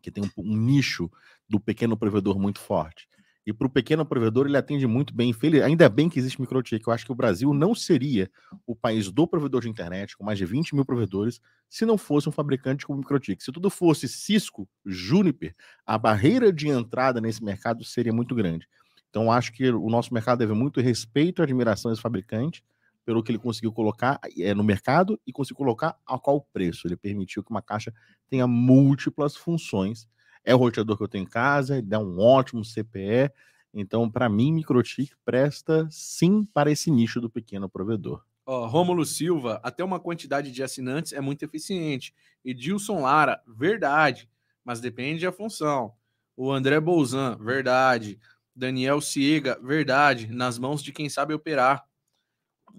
que 0.00 0.10
tem 0.10 0.24
um, 0.24 0.30
um 0.38 0.56
nicho 0.56 1.10
do 1.46 1.60
pequeno 1.60 1.98
provedor 1.98 2.38
muito 2.38 2.60
forte. 2.60 3.06
E 3.46 3.52
para 3.52 3.66
o 3.66 3.70
pequeno 3.70 4.06
provedor, 4.06 4.46
ele 4.46 4.56
atende 4.56 4.86
muito 4.86 5.14
bem. 5.14 5.34
Ainda 5.62 5.88
bem 5.88 6.08
que 6.08 6.18
existe 6.18 6.40
microtik. 6.40 6.86
Eu 6.86 6.92
acho 6.92 7.04
que 7.04 7.12
o 7.12 7.14
Brasil 7.14 7.52
não 7.52 7.74
seria 7.74 8.30
o 8.66 8.74
país 8.74 9.10
do 9.10 9.26
provedor 9.26 9.60
de 9.60 9.68
internet, 9.68 10.16
com 10.16 10.24
mais 10.24 10.38
de 10.38 10.46
20 10.46 10.74
mil 10.74 10.84
provedores, 10.84 11.40
se 11.68 11.84
não 11.84 11.98
fosse 11.98 12.28
um 12.28 12.32
fabricante 12.32 12.86
como 12.86 13.00
microtik. 13.00 13.42
Se 13.44 13.52
tudo 13.52 13.68
fosse 13.68 14.08
Cisco, 14.08 14.66
Juniper, 14.84 15.54
a 15.84 15.98
barreira 15.98 16.50
de 16.50 16.68
entrada 16.68 17.20
nesse 17.20 17.44
mercado 17.44 17.84
seria 17.84 18.12
muito 18.12 18.34
grande. 18.34 18.66
Então, 19.10 19.30
acho 19.30 19.52
que 19.52 19.70
o 19.70 19.88
nosso 19.88 20.12
mercado 20.12 20.38
deve 20.38 20.54
muito 20.54 20.80
respeito 20.80 21.40
e 21.40 21.44
admiração 21.44 21.90
a 21.90 21.92
esse 21.92 22.02
fabricante, 22.02 22.64
pelo 23.04 23.22
que 23.22 23.30
ele 23.30 23.38
conseguiu 23.38 23.72
colocar 23.72 24.18
é, 24.38 24.54
no 24.54 24.64
mercado 24.64 25.20
e 25.26 25.32
conseguiu 25.32 25.58
colocar 25.58 25.96
a 26.06 26.18
qual 26.18 26.40
preço. 26.52 26.88
Ele 26.88 26.96
permitiu 26.96 27.44
que 27.44 27.50
uma 27.50 27.62
caixa 27.62 27.92
tenha 28.28 28.46
múltiplas 28.46 29.36
funções. 29.36 30.08
É 30.44 30.54
o 30.54 30.58
roteador 30.58 30.96
que 30.96 31.02
eu 31.02 31.08
tenho 31.08 31.22
em 31.22 31.28
casa, 31.28 31.80
dá 31.82 31.98
um 31.98 32.18
ótimo 32.18 32.64
CPE. 32.64 33.32
Então, 33.72 34.10
para 34.10 34.28
mim, 34.28 34.52
Microtik 34.52 35.12
presta 35.24 35.88
sim 35.90 36.44
para 36.44 36.70
esse 36.70 36.90
nicho 36.90 37.20
do 37.20 37.30
pequeno 37.30 37.68
provedor. 37.68 38.22
Ó, 38.46 38.66
Rômulo 38.66 39.06
Silva, 39.06 39.58
até 39.62 39.82
uma 39.82 39.98
quantidade 39.98 40.52
de 40.52 40.62
assinantes 40.62 41.12
é 41.12 41.20
muito 41.20 41.42
eficiente. 41.44 42.14
Edilson 42.44 43.00
Lara, 43.00 43.42
verdade, 43.46 44.28
mas 44.62 44.80
depende 44.80 45.24
da 45.24 45.32
função. 45.32 45.94
O 46.36 46.52
André 46.52 46.78
Bolzan, 46.78 47.36
verdade. 47.36 48.18
Daniel 48.54 49.00
Ciega, 49.00 49.58
verdade, 49.62 50.28
nas 50.28 50.58
mãos 50.58 50.82
de 50.82 50.92
quem 50.92 51.08
sabe 51.08 51.34
operar. 51.34 51.84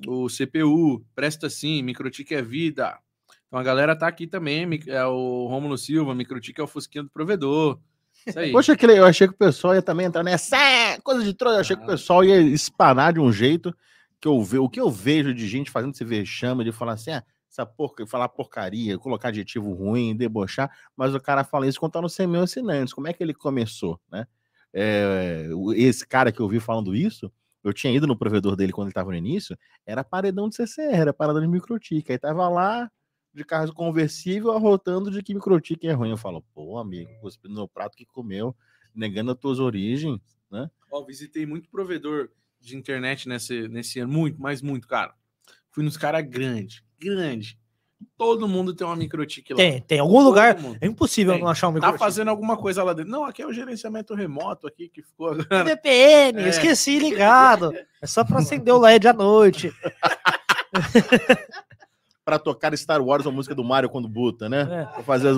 O 0.08 0.28
CPU, 0.30 1.06
presta 1.14 1.50
sim, 1.50 1.82
Microtik 1.82 2.34
é 2.34 2.42
vida. 2.42 2.98
Então 3.56 3.62
a 3.62 3.64
galera 3.64 3.96
tá 3.96 4.06
aqui 4.06 4.28
também, 4.28 4.68
é 4.86 5.06
o 5.06 5.48
Rômulo 5.48 5.78
Silva, 5.78 6.14
Microtik 6.14 6.60
é 6.60 6.64
o 6.66 6.68
fosquinha 6.68 7.06
do 7.06 7.10
provedor. 7.10 7.80
Isso 8.28 8.38
aí. 8.38 8.52
Poxa, 8.52 8.76
eu 8.82 9.06
achei 9.06 9.30
que 9.30 9.34
o 9.34 9.38
pessoal 9.38 9.74
ia 9.74 9.82
também 9.82 10.06
entrar 10.08 10.24
nessa 10.24 10.58
"É, 10.58 11.00
coisa 11.00 11.24
de 11.24 11.34
troll. 11.34 11.54
Eu 11.54 11.60
achei 11.62 11.74
que 11.74 11.82
o 11.84 11.86
Ah. 11.86 11.92
pessoal 11.92 12.22
ia 12.22 12.38
espanar 12.42 13.14
de 13.14 13.22
um 13.22 13.32
jeito 13.32 13.74
que 14.20 14.28
eu 14.28 14.44
ve, 14.44 14.58
o 14.58 14.68
que 14.68 14.82
eu 14.82 14.92
vejo 14.92 15.34
de 15.34 15.48
gente 15.48 15.72
fazendo 15.72 15.94
esse 15.94 16.04
vexame 16.04 16.66
de 16.66 16.74
falar 16.74 16.94
assim, 16.94 17.12
ah, 17.12 17.24
essa 17.50 17.66
porca, 17.66 18.06
falar 18.06 18.28
porcaria, 18.28 18.98
colocar 19.00 19.30
adjetivo 19.30 19.72
ruim, 19.72 20.14
debochar, 20.18 20.70
mas 20.98 21.16
o 21.16 21.20
cara 21.22 21.46
fala 21.46 21.66
isso 21.66 21.80
contando 21.80 22.10
100 22.10 22.28
mil 22.28 22.42
assinantes. 22.42 22.94
Como 22.94 23.08
é 23.08 23.14
que 23.14 23.24
ele 23.24 23.34
começou, 23.34 23.98
né? 24.12 24.28
É, 24.74 25.48
esse 25.78 26.06
cara 26.06 26.30
que 26.30 26.42
eu 26.42 26.50
vi 26.50 26.60
falando 26.60 26.94
isso, 26.94 27.32
eu 27.64 27.72
tinha 27.72 27.94
ido 27.94 28.06
no 28.06 28.18
provedor 28.18 28.58
dele 28.58 28.74
quando 28.74 28.88
ele 28.88 28.92
estava 28.92 29.12
no 29.12 29.16
início, 29.16 29.58
era 29.86 30.04
paredão 30.04 30.50
de 30.50 30.58
CCR, 30.58 30.94
era 31.00 31.14
paredão 31.14 31.40
de 31.42 31.48
microtique. 31.48 32.12
Aí 32.12 32.18
tava 32.20 32.50
lá 32.50 32.92
de 33.36 33.44
carro 33.44 33.74
conversível, 33.74 34.52
arrotando 34.54 35.12
de 35.12 35.22
que 35.22 35.34
microtique 35.34 35.88
é 35.88 35.92
ruim. 35.92 36.10
Eu 36.12 36.18
falo, 36.18 36.42
pô, 36.54 36.78
amigo, 36.78 37.10
cuspindo 37.22 37.54
no 37.56 37.68
prato 37.68 37.98
que 37.98 38.06
comeu, 38.06 38.56
negando 38.94 39.32
as 39.32 39.38
tuas 39.38 39.60
origens, 39.60 40.20
né? 40.50 40.70
Ó, 40.92 41.04
visitei 41.04 41.46
muito 41.46 41.70
provedor 41.70 42.30
de 42.62 42.78
internet 42.78 43.28
nesse, 43.28 43.68
nesse 43.68 44.00
ano, 44.00 44.12
muito, 44.14 44.40
mas 44.42 44.62
muito, 44.62 44.88
cara. 44.88 45.14
Fui 45.70 45.84
nos 45.84 45.98
caras 45.98 46.26
grande, 46.28 46.84
grande. 46.98 47.60
Todo 48.18 48.48
mundo 48.48 48.74
tem 48.74 48.86
uma 48.86 48.96
microtique 48.96 49.54
lá. 49.54 49.58
Tem, 49.58 49.82
tem 49.82 50.00
algum 50.00 50.16
Todo 50.18 50.26
lugar. 50.26 50.60
mundo. 50.60 50.78
É 50.82 50.86
impossível 50.86 51.34
Tem. 51.34 51.42
não 51.42 51.50
achar 51.50 51.68
um 51.70 51.72
Tá 51.72 51.76
microchip. 51.76 52.00
fazendo 52.00 52.28
alguma 52.30 52.56
coisa 52.58 52.84
lá 52.84 52.94
dentro. 52.94 53.12
Não, 53.12 53.24
aqui 53.26 53.42
é 53.42 53.48
o 53.48 53.54
gerenciamento 53.54 54.14
remoto 54.14 54.68
aqui 54.68 54.90
que 54.90 55.02
ficou 55.02 55.30
agora. 55.32 55.64
VPN, 55.64 56.42
É. 56.44 56.50
esqueci 56.50 57.00
ligado. 57.00 57.74
É 58.02 58.06
só 58.08 58.24
pra 58.24 58.40
acender 58.40 58.74
o 58.74 58.80
LED 58.80 59.08
à 59.08 59.14
noite. 59.14 59.74
Pra 62.26 62.40
tocar 62.40 62.76
Star 62.76 63.02
Wars, 63.02 63.26
a 63.28 63.32
música 63.32 63.54
do 63.54 63.64
Mario 63.64 63.90
quando 63.90 64.10
buta, 64.10 64.50
né? 64.50 64.62
É. 64.62 64.86
Pra 64.86 65.04
fazer 65.04 65.30
as 65.30 65.38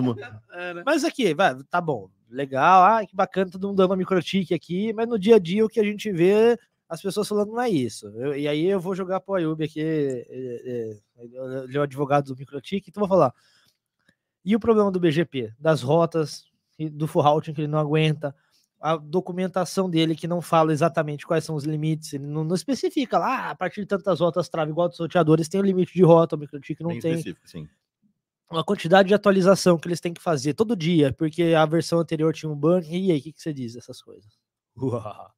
É, 0.54 0.74
né? 0.74 0.84
Mas 0.86 1.04
aqui, 1.04 1.34
vai, 1.34 1.54
tá 1.70 1.82
bom. 1.82 2.10
Legal, 2.30 2.84
ah, 2.84 3.06
que 3.06 3.16
bacana, 3.16 3.52
todo 3.52 3.68
mundo 3.68 3.78
dando 3.78 3.90
uma 3.92 3.98
microtique 3.98 4.54
aqui, 4.54 4.94
mas 4.94 5.08
no 5.08 5.20
dia 5.20 5.36
a 5.36 5.40
dia 5.40 5.66
o 5.66 5.70
que 5.70 5.80
a 5.80 5.84
gente 5.84 6.10
vê, 6.12 6.58
as 6.90 7.02
pessoas 7.02 7.28
falando 7.28 7.52
não 7.52 7.62
é 7.62 7.70
isso. 7.70 8.08
Eu- 8.16 8.38
e 8.38 8.48
aí 8.48 8.66
eu 8.66 8.80
vou 8.80 8.96
jogar 8.96 9.20
pro 9.20 9.36
Ayub 9.36 9.62
aqui, 9.64 9.82
é, 9.82 10.26
é, 10.30 10.98
ele 11.20 11.78
é 11.78 11.80
o 11.80 11.84
advogado 11.84 12.34
do 12.34 12.38
microtique, 12.38 12.90
então 12.90 13.02
vou 13.02 13.08
falar. 13.10 13.34
E 14.44 14.56
o 14.56 14.60
problema 14.60 14.90
do 14.90 15.00
BGP? 15.00 15.52
Das 15.60 15.82
rotas, 15.82 16.46
do 16.80 17.06
full 17.08 17.22
routing 17.22 17.54
que 17.54 17.62
ele 17.62 17.68
não 17.68 17.80
aguenta, 17.80 18.34
a 18.80 18.96
documentação 18.96 19.90
dele 19.90 20.16
que 20.16 20.28
não 20.28 20.42
fala 20.42 20.72
exatamente 20.72 21.26
quais 21.26 21.44
são 21.44 21.56
os 21.56 21.64
limites, 21.64 22.14
ele 22.14 22.28
não, 22.28 22.44
não 22.44 22.56
especifica 22.56 23.18
lá, 23.18 23.48
ah, 23.48 23.50
a 23.52 23.56
partir 23.56 23.82
de 23.82 23.88
tantas 23.88 24.20
rotas 24.20 24.48
trava, 24.50 24.70
igual 24.70 24.88
dos 24.88 24.98
sorteadores, 24.98 25.48
tem 25.48 25.60
o 25.60 25.64
limite 25.64 25.94
de 25.94 26.04
rota, 26.04 26.36
o 26.36 26.40
microtique 26.40 26.84
não 26.84 26.92
bem 26.92 27.00
tem 27.00 27.12
específico, 27.14 27.48
sim. 27.48 27.68
uma 28.52 28.64
quantidade 28.64 29.08
de 29.08 29.14
atualização 29.14 29.78
que 29.78 29.88
eles 29.88 30.00
têm 30.00 30.14
que 30.14 30.22
fazer 30.22 30.54
todo 30.54 30.76
dia, 30.76 31.12
porque 31.12 31.54
a 31.56 31.66
versão 31.66 32.00
anterior 32.00 32.34
tinha 32.34 32.52
um 32.52 32.56
bug. 32.56 32.88
E 32.88 33.12
aí, 33.12 33.18
o 33.18 33.22
que, 33.22 33.34
que 33.34 33.42
você 33.42 33.52
diz 33.52 33.74
dessas 33.74 34.02
coisas? 34.02 34.38
Uau. 34.78 35.32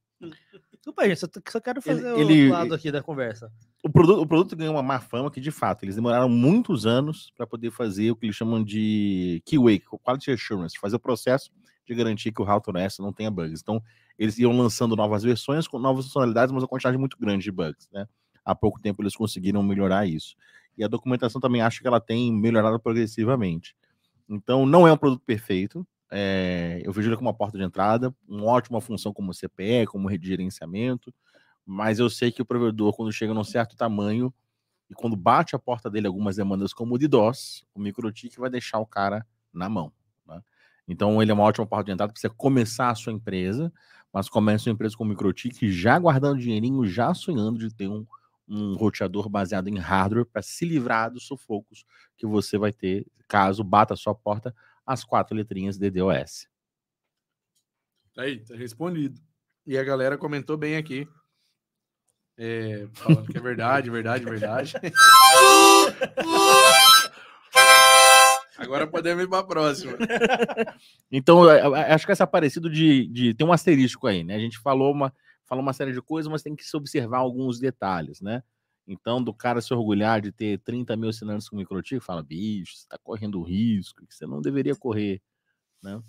Desculpa, 0.74 1.08
gente, 1.08 1.20
só, 1.20 1.28
só 1.50 1.62
quero 1.62 1.80
Ele- 1.80 1.96
fazer 1.96 2.12
o 2.14 2.20
ele- 2.20 2.42
outro 2.44 2.54
lado 2.54 2.76
aqui 2.76 2.92
da 2.92 3.02
conversa. 3.02 3.52
O 3.82 3.90
produto, 3.90 4.22
o 4.22 4.28
produto 4.28 4.56
ganhou 4.56 4.74
uma 4.74 4.84
má 4.84 5.00
fama 5.00 5.32
que, 5.32 5.40
de 5.40 5.52
fato, 5.52 5.86
eles 5.86 5.96
demoraram 5.96 6.28
muitos 6.28 6.86
anos 6.86 7.32
para 7.38 7.48
poder 7.48 7.72
fazer 7.72 8.12
o 8.12 8.16
que 8.18 8.26
eles 8.26 8.36
chamam 8.36 8.62
de 8.62 9.42
QA, 9.46 9.80
Quality 10.04 10.32
Assurance, 10.32 10.78
fazer 10.78 10.98
o 10.98 11.00
processo 11.00 11.50
de 11.90 11.96
garantir 11.96 12.32
que 12.32 12.42
o 12.42 12.46
router 12.46 12.76
S 12.78 13.02
não 13.02 13.12
tenha 13.12 13.30
bugs. 13.30 13.62
Então, 13.62 13.82
eles 14.18 14.38
iam 14.38 14.56
lançando 14.58 14.96
novas 14.96 15.24
versões 15.24 15.68
com 15.68 15.80
novas 15.80 16.06
funcionalidades, 16.06 16.54
mas 16.54 16.64
uma 16.64 16.70
quantidade 16.70 16.98
muito 16.98 17.18
grande 17.18 17.44
de 17.44 17.52
bugs, 17.52 17.90
né? 17.92 18.08
Há 18.46 18.56
pouco 18.56 18.80
tempo 18.82 19.02
eles 19.02 19.16
conseguiram 19.16 19.62
melhorar 19.62 20.08
isso. 20.08 20.36
E 20.78 20.84
a 20.84 20.88
documentação 20.88 21.42
também 21.42 21.62
acho 21.62 21.82
que 21.82 21.88
ela 21.88 22.00
tem 22.00 22.32
melhorado 22.34 22.80
progressivamente. 22.80 23.76
Então, 24.30 24.66
não 24.66 24.88
é 24.88 24.94
um 24.94 24.98
produto 24.98 25.24
perfeito. 25.26 25.86
é, 26.12 26.82
eu 26.84 26.92
vejo 26.92 27.10
ele 27.10 27.16
como 27.16 27.30
uma 27.30 27.36
porta 27.36 27.58
de 27.58 27.64
entrada, 27.64 28.16
uma 28.28 28.46
ótima 28.46 28.82
função 28.82 29.14
como 29.14 29.34
CPE, 29.34 29.86
como 29.88 30.08
rede 30.08 30.24
de 30.24 30.30
gerenciamento, 30.30 31.14
mas 31.66 32.00
eu 32.00 32.10
sei 32.10 32.32
que 32.32 32.42
o 32.42 32.46
provedor, 32.46 32.96
quando 32.96 33.12
chega 33.12 33.34
num 33.34 33.44
certo 33.44 33.76
tamanho 33.76 34.34
e 34.90 34.94
quando 34.96 35.16
bate 35.16 35.56
a 35.56 35.60
porta 35.60 35.90
dele 35.90 36.08
algumas 36.08 36.36
demandas 36.36 36.74
como 36.74 36.96
o 36.96 36.98
de 36.98 37.08
DOS, 37.08 37.64
o 37.76 37.80
microtik 37.80 38.40
vai 38.40 38.50
deixar 38.50 38.80
o 38.80 38.88
cara 38.88 39.26
na 39.54 39.70
mão. 39.70 39.92
Então, 40.90 41.22
ele 41.22 41.30
é 41.30 41.34
uma 41.34 41.44
ótima 41.44 41.68
porta 41.68 41.86
de 41.86 41.92
entrada 41.92 42.12
para 42.12 42.20
você 42.20 42.30
começar 42.30 42.90
a 42.90 42.96
sua 42.96 43.14
empresa, 43.14 43.72
mas 44.12 44.28
comece 44.28 44.68
uma 44.68 44.74
empresa 44.74 44.98
com 44.98 45.06
microtik 45.06 45.72
já 45.72 46.00
guardando 46.00 46.40
dinheirinho, 46.40 46.84
já 46.86 47.14
sonhando 47.14 47.60
de 47.60 47.74
ter 47.74 47.88
um, 47.88 48.06
um 48.48 48.76
roteador 48.76 49.30
baseado 49.30 49.68
em 49.68 49.78
hardware 49.78 50.26
para 50.26 50.42
se 50.42 50.66
livrar 50.66 51.12
dos 51.12 51.28
sufocos 51.28 51.86
que 52.18 52.26
você 52.26 52.58
vai 52.58 52.74
ter 52.74 53.06
caso 53.28 53.64
bata 53.64 53.94
a 53.94 53.98
sua 53.98 54.16
porta 54.16 54.54
as 54.84 55.04
quatro 55.04 55.38
letrinhas 55.38 55.78
DDoS. 55.78 56.48
Tá 58.16 58.24
aí, 58.24 58.40
tá 58.40 58.56
respondido. 58.56 59.22
E 59.68 59.78
a 59.78 59.84
galera 59.84 60.18
comentou 60.18 60.58
bem 60.58 60.76
aqui. 60.76 61.08
É, 62.36 62.88
falando 62.94 63.28
que 63.28 63.38
é 63.38 63.42
verdade, 63.42 63.92
verdade, 63.92 64.26
verdade. 64.26 64.74
Agora 68.60 68.86
podemos 68.86 69.24
ir 69.24 69.28
para 69.28 69.40
a 69.40 69.44
próxima. 69.44 69.98
Então, 71.12 71.44
eu- 71.50 71.58
eu 71.74 71.76
acho 71.76 72.06
que 72.06 72.12
essa 72.12 72.24
é 72.24 72.28
parecido 72.28 72.70
de, 72.70 73.08
de. 73.08 73.34
Tem 73.34 73.46
um 73.46 73.52
asterisco 73.54 74.06
aí, 74.08 74.24
né? 74.24 74.36
A 74.36 74.40
gente 74.40 74.60
falou 74.60 74.92
uma, 74.92 75.14
falou 75.46 75.62
uma 75.64 75.74
série 75.74 75.92
de 75.94 76.02
coisas, 76.02 76.32
mas 76.32 76.44
tem 76.44 76.56
que 76.56 76.64
se 76.64 76.76
observar 76.78 77.18
alguns 77.20 77.60
detalhes, 77.60 78.22
né? 78.22 78.44
Então, 78.88 79.24
do 79.24 79.34
cara 79.34 79.62
se 79.62 79.74
orgulhar 79.74 80.22
de 80.22 80.32
ter 80.32 80.60
30 80.60 80.96
mil 80.96 81.10
assinantes 81.10 81.48
com 81.50 81.56
microtik, 81.56 82.00
fala, 82.00 82.24
bicho, 82.24 82.76
você 82.76 82.88
tá 82.88 82.98
correndo 83.02 83.42
risco, 83.42 84.06
que 84.08 84.14
você 84.16 84.26
não 84.26 84.42
deveria 84.42 84.76
correr, 84.76 85.22
né? 85.82 86.02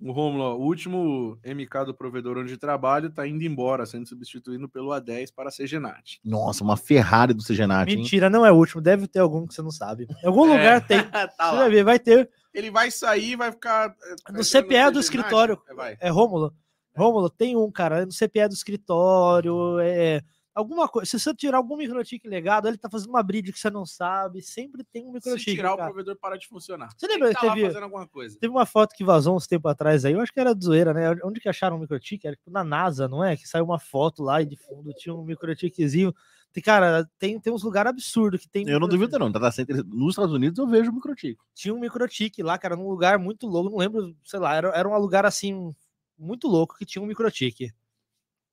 O 0.00 0.12
Romulo, 0.12 0.56
o 0.56 0.62
último 0.64 1.38
MK 1.44 1.84
do 1.86 1.94
provedor 1.94 2.38
onde 2.38 2.56
trabalho 2.56 3.08
está 3.08 3.26
indo 3.28 3.44
embora, 3.44 3.84
sendo 3.84 4.06
substituído 4.08 4.66
pelo 4.68 4.88
A10 4.90 5.28
para 5.34 5.50
a 5.50 5.52
CGNAT. 5.52 6.18
Nossa, 6.24 6.64
uma 6.64 6.76
Ferrari 6.76 7.34
do 7.34 7.44
CGNAT, 7.44 7.90
hein? 7.90 7.96
Mentira, 7.98 8.30
não 8.30 8.46
é 8.46 8.50
o 8.50 8.56
último. 8.56 8.80
Deve 8.80 9.06
ter 9.06 9.18
algum 9.18 9.46
que 9.46 9.52
você 9.54 9.60
não 9.60 9.70
sabe. 9.70 10.06
Em 10.22 10.26
algum 10.26 10.46
É. 10.48 10.52
lugar 10.56 10.86
tem. 10.86 11.02
tá 11.04 11.28
Você 11.28 11.42
lá. 11.42 11.54
vai 11.56 11.70
ver, 11.70 11.84
vai 11.84 11.98
ter. 11.98 12.30
Ele 12.54 12.70
vai 12.70 12.90
sair 12.90 13.32
e 13.32 13.36
vai 13.36 13.52
ficar. 13.52 13.94
eh, 14.28 14.32
No 14.32 14.42
CPE 14.42 14.68
do 14.68 14.72
CGNAT? 14.72 14.96
escritório. 15.00 15.62
É, 15.68 15.74
vai. 15.74 15.96
É 16.00 16.08
Rômulo. 16.08 16.52
Rômulo, 16.96 17.28
tem 17.28 17.54
um, 17.56 17.70
cara. 17.70 18.06
No 18.06 18.12
CPE 18.12 18.48
do 18.48 18.54
escritório. 18.54 19.78
É. 19.80 20.22
Alguma 20.54 20.88
coisa. 20.88 21.08
Se 21.08 21.18
você 21.18 21.32
tirar 21.34 21.58
algum 21.58 21.76
microtique 21.76 22.26
legado, 22.28 22.66
ele 22.66 22.76
tá 22.76 22.90
fazendo 22.90 23.10
uma 23.10 23.22
bridge 23.22 23.52
que 23.52 23.58
você 23.58 23.70
não 23.70 23.86
sabe. 23.86 24.42
Sempre 24.42 24.82
tem 24.84 25.02
um 25.04 25.08
Se 25.08 25.12
microtique. 25.14 25.54
tirar, 25.54 25.74
o 25.74 25.76
cara. 25.76 25.90
provedor 25.90 26.16
para 26.16 26.36
de 26.36 26.48
funcionar. 26.48 26.88
Você 26.96 27.06
lembra 27.06 27.28
que 27.28 27.34
que 27.36 27.40
tá 27.40 27.46
lá 27.46 27.54
teve- 27.54 27.66
fazendo 27.68 27.82
alguma 27.84 28.06
coisa. 28.08 28.38
Teve 28.38 28.52
uma 28.52 28.66
foto 28.66 28.94
que 28.94 29.04
vazou 29.04 29.36
uns 29.36 29.46
tempo 29.46 29.68
atrás 29.68 30.04
aí, 30.04 30.12
eu 30.12 30.20
acho 30.20 30.32
que 30.32 30.40
era 30.40 30.54
de 30.54 30.64
zoeira, 30.64 30.92
né? 30.92 31.16
Onde 31.24 31.40
que 31.40 31.48
acharam 31.48 31.76
um 31.76 31.80
microtique? 31.80 32.26
Era 32.26 32.34
tipo 32.36 32.50
na 32.50 32.64
NASA, 32.64 33.06
não 33.08 33.22
é? 33.24 33.36
Que 33.36 33.48
saiu 33.48 33.64
uma 33.64 33.78
foto 33.78 34.22
lá 34.24 34.42
e 34.42 34.46
de 34.46 34.56
fundo 34.56 34.92
tinha 34.92 35.14
um 35.14 35.22
microtiquezinho. 35.24 36.12
Tem, 36.52 36.60
cara, 36.60 37.08
tem, 37.16 37.38
tem 37.38 37.52
uns 37.52 37.62
lugares 37.62 37.90
absurdos 37.90 38.40
que 38.40 38.48
tem. 38.48 38.68
Eu 38.68 38.80
não 38.80 38.88
duvido, 38.88 39.16
não. 39.20 39.30
Data 39.30 39.52
center, 39.52 39.84
nos 39.86 40.10
Estados 40.14 40.34
Unidos 40.34 40.58
eu 40.58 40.66
vejo 40.66 40.90
microtik. 40.90 41.38
Tinha 41.54 41.72
um 41.72 41.78
microtique 41.78 42.42
lá, 42.42 42.58
cara, 42.58 42.74
num 42.74 42.88
lugar 42.88 43.20
muito 43.20 43.46
louco. 43.46 43.70
Não 43.70 43.78
lembro, 43.78 44.16
sei 44.24 44.40
lá, 44.40 44.56
era, 44.56 44.68
era 44.70 44.88
um 44.88 44.98
lugar 44.98 45.24
assim, 45.24 45.72
muito 46.18 46.48
louco 46.48 46.76
que 46.76 46.84
tinha 46.84 47.00
um 47.00 47.06
microtique. 47.06 47.72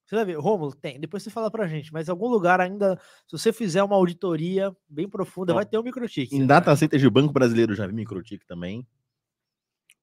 Você 0.07 0.15
vai 0.15 0.23
ver, 0.23 0.39
Rômulo, 0.39 0.73
tem. 0.73 0.97
Depois 1.01 1.21
você 1.21 1.29
fala 1.29 1.51
pra 1.51 1.67
gente, 1.67 1.91
mas 1.91 2.07
em 2.07 2.11
algum 2.11 2.29
lugar 2.29 2.61
ainda, 2.61 2.97
se 3.27 3.37
você 3.37 3.51
fizer 3.51 3.83
uma 3.83 3.97
auditoria 3.97 4.73
bem 4.87 5.07
profunda, 5.07 5.51
Ó, 5.51 5.55
vai 5.55 5.65
ter 5.65 5.77
um 5.77 5.83
microtique. 5.83 6.33
Em 6.33 6.45
data 6.47 6.73
center 6.77 6.97
de 6.97 7.09
banco 7.09 7.33
brasileiro 7.33 7.75
já 7.75 7.85
vi 7.85 7.93
microtik 7.93 8.45
também. 8.47 8.87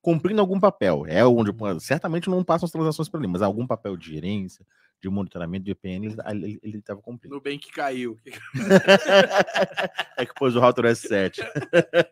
Cumprindo 0.02 0.42
algum 0.42 0.60
papel. 0.60 1.07
É 1.07 1.24
onde 1.24 1.50
certamente 1.81 2.28
não 2.28 2.44
passam 2.44 2.66
as 2.66 2.70
transações 2.70 3.08
para 3.08 3.18
ali, 3.18 3.26
mas 3.26 3.41
algum 3.41 3.66
papel 3.66 3.97
de 3.97 4.12
gerência, 4.12 4.66
de 5.00 5.08
monitoramento 5.08 5.65
de 5.65 5.73
VPN, 5.73 6.15
ele- 6.28 6.60
estava 6.78 7.00
cumprindo. 7.00 7.34
Nubank 7.36 7.70
caiu. 7.73 8.18
é 10.18 10.26
que 10.26 10.34
pôs 10.34 10.55
o 10.55 10.60
router 10.60 10.84
S7. 10.84 11.39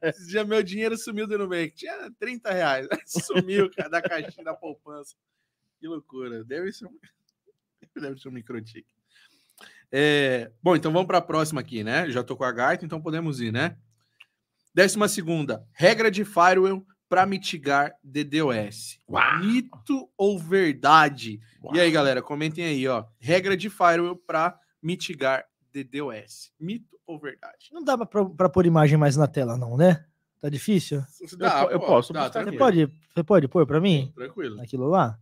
Esse 0.02 0.28
dia 0.28 0.44
meu 0.44 0.62
dinheiro 0.62 0.96
sumiu 0.96 1.26
do 1.26 1.36
Nubank. 1.36 1.74
Tinha 1.74 2.10
30 2.18 2.50
reais. 2.52 2.88
Sumiu, 3.04 3.70
cara, 3.70 3.90
da 3.90 4.00
caixinha 4.00 4.44
da 4.44 4.54
poupança. 4.54 5.14
Que 5.78 5.86
loucura. 5.86 6.42
Deve 6.42 6.72
ser 6.72 6.86
um, 6.86 6.98
deve 8.00 8.20
ser 8.20 8.28
um 8.28 8.32
microtique. 8.32 8.92
É, 9.90 10.50
bom, 10.62 10.74
então 10.74 10.92
vamos 10.92 11.06
para 11.06 11.18
a 11.18 11.22
próxima 11.22 11.60
aqui, 11.60 11.84
né? 11.84 12.10
Já 12.10 12.22
tô 12.22 12.36
com 12.36 12.44
a 12.44 12.52
gaita, 12.52 12.84
então 12.84 13.00
podemos 13.00 13.40
ir, 13.40 13.52
né? 13.52 13.76
Décima 14.74 15.06
segunda, 15.06 15.66
regra 15.74 16.10
de 16.10 16.24
firewall 16.24 16.82
para 17.08 17.26
mitigar 17.26 17.94
DDoS. 18.02 18.98
Mito 19.40 20.10
ou 20.16 20.38
verdade? 20.38 21.40
E 21.74 21.78
aí, 21.78 21.90
galera, 21.90 22.22
comentem 22.22 22.64
aí, 22.64 22.88
ó. 22.88 23.04
Regra 23.18 23.54
de 23.54 23.68
firewall 23.68 24.16
para 24.16 24.58
mitigar 24.82 25.44
DDoS. 25.70 26.50
Mito 26.58 26.98
ou 27.06 27.20
verdade? 27.20 27.68
Não 27.70 27.84
dá 27.84 27.98
pra, 27.98 28.24
pra 28.24 28.48
pôr 28.48 28.64
imagem 28.64 28.96
mais 28.96 29.14
na 29.14 29.26
tela, 29.26 29.58
não, 29.58 29.76
né? 29.76 30.06
Tá 30.40 30.48
difícil? 30.48 31.04
Dá, 31.36 31.68
eu 31.70 31.78
pô, 31.78 31.86
posso 31.86 32.14
dá, 32.14 32.28
Você 32.28 32.52
pode, 32.52 32.86
você 33.14 33.22
pode 33.22 33.46
pôr 33.46 33.66
pra 33.66 33.78
mim? 33.80 34.10
Tranquilo. 34.14 34.60
Aquilo 34.60 34.88
lá? 34.88 35.18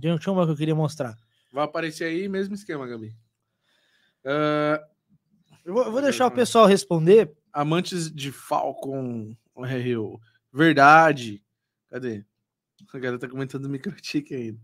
Tinha 0.00 0.16
uma 0.32 0.46
que 0.46 0.52
eu 0.52 0.56
queria 0.56 0.74
mostrar. 0.74 1.16
Vai 1.52 1.64
aparecer 1.64 2.04
aí, 2.04 2.28
mesmo 2.28 2.54
esquema, 2.54 2.86
Gabi. 2.86 3.14
Ah, 4.24 4.80
Eu 5.64 5.74
vou, 5.74 5.84
eu 5.84 5.92
vou 5.92 6.02
deixar 6.02 6.26
o 6.26 6.30
pessoal 6.30 6.66
responder. 6.66 7.30
amantes 7.52 8.10
de 8.10 8.32
Falcon 8.32 9.36
RU. 9.54 10.20
Verdade. 10.52 11.42
Cadê? 11.90 12.24
A 12.92 12.98
galera 12.98 13.18
tá 13.18 13.28
comentando 13.28 13.68
microtique 13.68 14.34
ainda. 14.34 14.58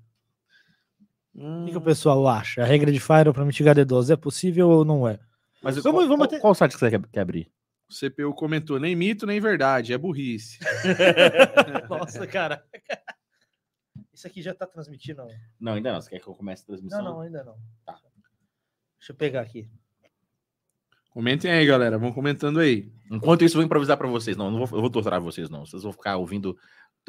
O 1.35 1.65
que, 1.67 1.71
que 1.73 1.77
o 1.79 1.81
pessoal 1.83 2.27
acha? 2.27 2.63
A 2.63 2.67
regra 2.67 2.91
de 2.91 2.99
Firewall 2.99 3.33
para 3.35 3.45
mitigar 3.45 3.77
D12 3.77 4.13
é 4.13 4.17
possível 4.17 4.69
ou 4.71 4.85
não 4.85 5.07
é? 5.07 5.21
Mas 5.63 5.77
Vamos- 5.77 5.83
qual, 6.01 6.09
vamos 6.09 6.17
qual- 6.19 6.29
ter- 6.29 6.41
qual 6.41 6.55
site 6.55 6.73
que 6.73 6.79
você 6.81 6.91
quer, 6.91 7.01
quer 7.13 7.21
abrir? 7.21 7.51
O 7.89 7.93
CPU 7.95 8.35
comentou, 8.35 8.79
nem 8.81 8.95
mito, 8.97 9.25
nem 9.27 9.41
verdade, 9.41 9.93
é 9.93 9.99
burrice. 9.99 10.59
Nossa, 11.89 12.27
cara. 12.27 12.65
Isso 14.19 14.27
aqui 14.27 14.43
já 14.43 14.53
tá 14.53 14.67
transmitindo? 14.67 15.23
Não, 15.61 15.75
ainda 15.75 15.93
não. 15.93 16.01
Você 16.01 16.11
quer 16.11 16.19
que 16.19 16.27
eu 16.27 16.35
comece 16.35 16.65
a 16.65 16.67
transmissão? 16.67 17.05
Não, 17.05 17.13
não, 17.13 17.21
ainda 17.21 17.45
não. 17.45 17.57
Tá. 17.87 17.97
Deixa 18.99 19.13
eu 19.13 19.15
pegar 19.15 19.43
aqui. 19.43 19.71
Comentem 21.11 21.49
aí, 21.49 21.65
galera. 21.65 21.97
Vão 21.99 22.13
comentando 22.13 22.59
aí. 22.59 22.93
Enquanto 23.13 23.45
isso, 23.45 23.55
eu 23.55 23.61
vou 23.61 23.67
improvisar 23.67 23.97
para 23.97 24.09
vocês. 24.09 24.37
Não, 24.37 24.51
não 24.51 24.67
vou, 24.67 24.77
eu 24.77 24.81
vou 24.81 24.91
torturar 24.91 25.21
vocês, 25.21 25.49
não. 25.49 25.65
Vocês 25.65 25.85
vão 25.85 25.93
ficar 25.93 26.17
ouvindo 26.17 26.59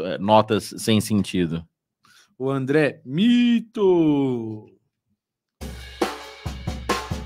eh, 0.02 0.20
notas 0.20 0.66
sem 0.78 1.02
sentido. 1.02 1.68
O 2.38 2.48
André, 2.48 3.02
mito! 3.04 4.68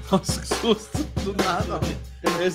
Nossa, 0.10 0.40
que 0.40 0.48
susto! 0.48 1.04
Do 1.26 1.34
nada, 1.44 1.82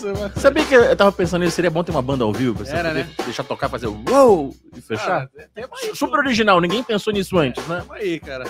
uma... 0.04 0.30
Sabia 0.40 0.66
que 0.66 0.74
eu 0.74 0.96
tava 0.96 1.12
pensando 1.12 1.42
nisso? 1.44 1.56
Seria 1.56 1.70
bom 1.70 1.84
ter 1.84 1.90
uma 1.92 2.02
banda 2.02 2.24
ao 2.24 2.32
vivo? 2.32 2.56
Pra 2.56 2.64
você 2.64 2.72
Era, 2.76 2.88
poder 2.90 3.06
né? 3.06 3.14
deixar 3.24 3.44
tocar, 3.44 3.68
fazer 3.68 3.86
o 3.86 4.02
uou 4.08 4.54
e 4.76 4.80
fechar? 4.80 5.28
Cara, 5.28 5.68
mais 5.70 5.98
Super 5.98 6.18
original, 6.20 6.60
ninguém 6.60 6.82
pensou 6.82 7.12
nisso 7.12 7.36
antes, 7.38 7.66
né? 7.68 7.78
Calma 7.78 7.94
aí, 7.96 8.18
cara. 8.20 8.44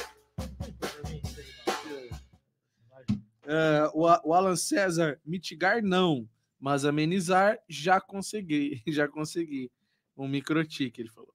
Ah, 3.47 3.91
o, 3.95 4.33
Alan 4.35 4.57
César, 4.57 5.19
mitigar 5.25 5.83
não, 5.83 6.29
mas 6.61 6.85
amenizar 6.85 7.59
já 7.69 8.01
consegui, 8.01 8.83
já 8.89 9.09
consegui. 9.09 9.71
Um 10.17 10.27
microtique, 10.29 11.01
ele 11.01 11.09
falou. 11.11 11.33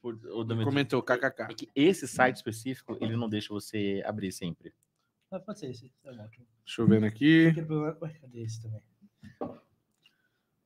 O, 0.00 0.08
o 0.40 0.44
Dami- 0.44 0.64
Comentou, 0.64 1.02
kkk. 1.02 1.42
é 1.50 1.54
que 1.54 1.68
esse 1.74 2.06
site 2.06 2.36
específico, 2.36 2.96
ele 3.00 3.16
não 3.16 3.28
deixa 3.28 3.52
você 3.52 4.00
abrir 4.06 4.30
sempre. 4.30 4.72
Ah, 5.30 5.40
pode 5.40 5.58
ser 5.58 5.70
esse. 5.70 5.92
É 6.04 6.10
ótimo. 6.10 6.46
Deixa 6.64 6.82
eu 6.82 6.86
ver 6.88 7.04
aqui. 7.04 7.46
Ué, 7.56 8.18
Cadê 8.20 8.42
esse 8.42 8.62
também? 8.62 8.80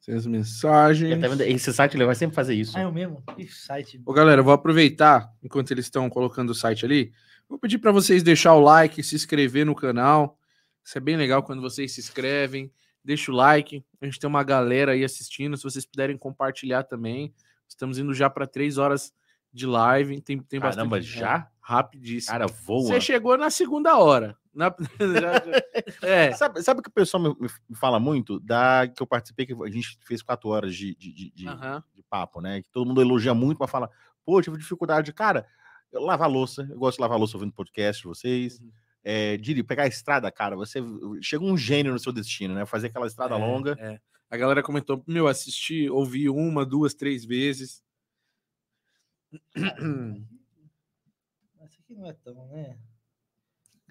Tem 0.05 0.15
as 0.17 0.27
mensagens. 0.27 1.23
Esse 1.47 1.73
site 1.73 1.97
ele 1.97 2.05
vai 2.05 2.15
sempre 2.15 2.35
fazer 2.35 2.55
isso. 2.55 2.77
Ah, 2.77 2.81
é 2.83 2.87
o 2.87 2.93
mesmo? 2.93 3.23
Que 3.37 3.47
site. 3.47 4.01
Ô, 4.05 4.13
galera, 4.13 4.41
eu 4.41 4.45
vou 4.45 4.53
aproveitar, 4.53 5.33
enquanto 5.43 5.71
eles 5.71 5.87
estão 5.87 6.09
colocando 6.11 6.51
o 6.51 6.55
site 6.55 6.85
ali, 6.85 7.13
vou 7.49 7.59
pedir 7.59 7.79
para 7.79 7.93
vocês 7.93 8.23
deixar 8.23 8.55
o 8.55 8.61
like, 8.61 9.03
se 9.03 9.15
inscrever 9.15 9.65
no 9.65 9.75
canal. 9.75 10.39
Isso 10.85 10.99
é 10.99 11.01
bem 11.01 11.17
legal 11.17 11.43
quando 11.45 11.63
vocês 11.63 11.93
se 11.93 12.01
inscrevem. 12.01 12.73
Deixa 13.05 13.31
o 13.31 13.35
like. 13.35 13.85
A 14.01 14.05
gente 14.05 14.19
tem 14.19 14.29
uma 14.29 14.43
galera 14.43 14.93
aí 14.93 15.05
assistindo. 15.05 15.57
Se 15.57 15.63
vocês 15.63 15.87
puderem 15.87 16.17
compartilhar 16.17 16.83
também. 16.85 17.33
Estamos 17.69 17.99
indo 17.99 18.13
já 18.13 18.29
para 18.29 18.47
três 18.47 18.79
horas 18.79 19.13
de 19.53 19.67
live. 19.67 20.21
Tem, 20.21 20.39
tem 20.41 20.61
Caramba, 20.61 20.97
bastante. 20.97 21.19
já? 21.19 21.49
Rapidíssimo. 21.73 22.33
Cara, 22.33 22.47
voa. 22.47 22.83
Você 22.87 23.01
chegou 23.01 23.37
na 23.39 23.51
segunda 23.51 23.97
hora. 23.99 24.37
Na- 24.55 24.75
já- 25.01 25.33
já- 26.01 26.07
é, 26.09 26.33
Sabe, 26.33 26.63
sabe 26.63 26.81
o 26.81 26.83
que 26.83 26.91
o 26.91 26.93
pessoal 26.93 27.23
me, 27.23 27.35
me 27.69 27.77
fala 27.77 27.99
muito? 27.99 28.39
Da 28.41 28.87
que 28.87 29.03
eu 29.03 29.07
participei, 29.07 29.47
que 29.47 29.55
a 29.55 29.71
gente 29.71 29.97
fez 30.03 30.23
quatro 30.23 30.51
horas 30.51 30.75
de, 30.77 30.95
de, 30.95 31.13
de, 31.13 31.31
de- 31.31 31.49
aham. 31.49 31.83
de 31.95 32.03
papo, 32.03 32.41
né? 32.41 32.61
Que 32.63 32.69
todo 32.71 32.87
mundo 32.87 33.01
elogia 33.01 33.33
muito, 33.33 33.59
mas 33.59 33.71
fala, 33.71 33.91
pô, 34.25 34.41
tive 34.43 34.59
dificuldade. 34.59 35.13
Cara, 35.13 35.47
eu 35.91 36.03
lavar 36.03 36.29
louça, 36.31 36.67
eu 36.71 36.79
gosto 36.79 36.99
de 36.99 37.03
lavar 37.03 37.19
louça 37.19 37.37
ouvindo 37.37 37.53
podcast 37.55 38.03
de 38.03 38.09
vocês. 38.09 38.61
Uhum. 38.61 38.71
É, 39.05 39.37
Diri, 39.39 39.63
pegar 39.65 39.83
a 39.85 39.89
estrada, 39.89 40.31
cara, 40.31 40.55
você 40.55 40.79
chega 41.21 41.43
um 41.45 41.57
gênio 41.57 41.93
no 41.93 41.99
seu 41.99 42.13
destino, 42.13 42.55
né? 42.55 42.65
Fazer 42.67 42.87
aquela 42.89 43.07
estrada 43.07 43.35
É, 43.35 43.39
longa. 43.39 43.77
é. 43.81 43.99
A 44.31 44.37
galera 44.37 44.63
comentou, 44.63 45.03
meu, 45.07 45.27
assisti, 45.29 45.91
ouvi 45.91 46.29
uma, 46.29 46.65
duas, 46.65 46.95
três 46.95 47.25
vezes. 47.25 47.83
Aqui 51.93 51.95
não 52.01 52.07
é 52.07 52.13
tão, 52.13 52.47
né? 52.49 52.77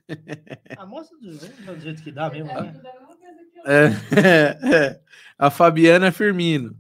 Ah, 0.78 0.86
mostra 0.86 1.18
do, 1.20 1.38
vamos 1.38 1.66
do 1.66 1.80
jeito 1.80 2.04
que 2.04 2.12
dá 2.12 2.30
mesmo, 2.30 2.48
né? 2.48 2.82
É, 3.66 3.86
é. 4.76 5.02
A 5.38 5.50
Fabiana 5.50 6.12
Firmino 6.12 6.78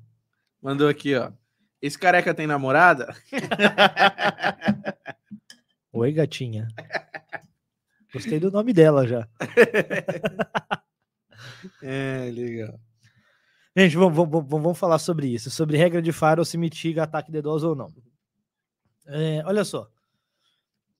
mandou 0.61 0.89
aqui, 0.89 1.15
ó. 1.15 1.31
Esse 1.81 1.97
careca 1.97 2.33
tem 2.33 2.45
namorada? 2.45 3.15
Oi, 5.93 6.11
gatinha. 6.11 6.67
Gostei 8.11 8.37
do 8.39 8.51
nome 8.51 8.73
dela 8.73 9.07
já. 9.07 9.25
É, 11.81 12.29
legal. 12.33 12.77
Gente, 13.77 13.95
vamos, 13.95 14.13
vamos, 14.15 14.49
vamos, 14.49 14.77
falar 14.77 14.99
sobre 14.99 15.27
isso. 15.27 15.49
Sobre 15.49 15.77
regra 15.77 16.01
de 16.01 16.11
firewall, 16.11 16.43
se 16.43 16.57
mitiga 16.57 17.03
ataque 17.03 17.31
DDoS 17.31 17.63
ou 17.63 17.73
não. 17.75 17.93
É, 19.05 19.41
olha 19.45 19.63
só. 19.63 19.89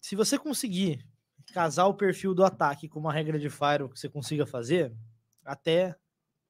Se 0.02 0.16
você 0.16 0.38
conseguir 0.38 1.06
casar 1.54 1.86
o 1.86 1.94
perfil 1.94 2.34
do 2.34 2.44
ataque 2.44 2.90
com 2.90 3.00
uma 3.00 3.14
regra 3.14 3.38
de 3.40 3.50
firewall 3.50 3.90
que 3.90 4.00
você 4.00 4.10
consiga 4.10 4.46
fazer, 4.46 4.92
até... 5.46 5.96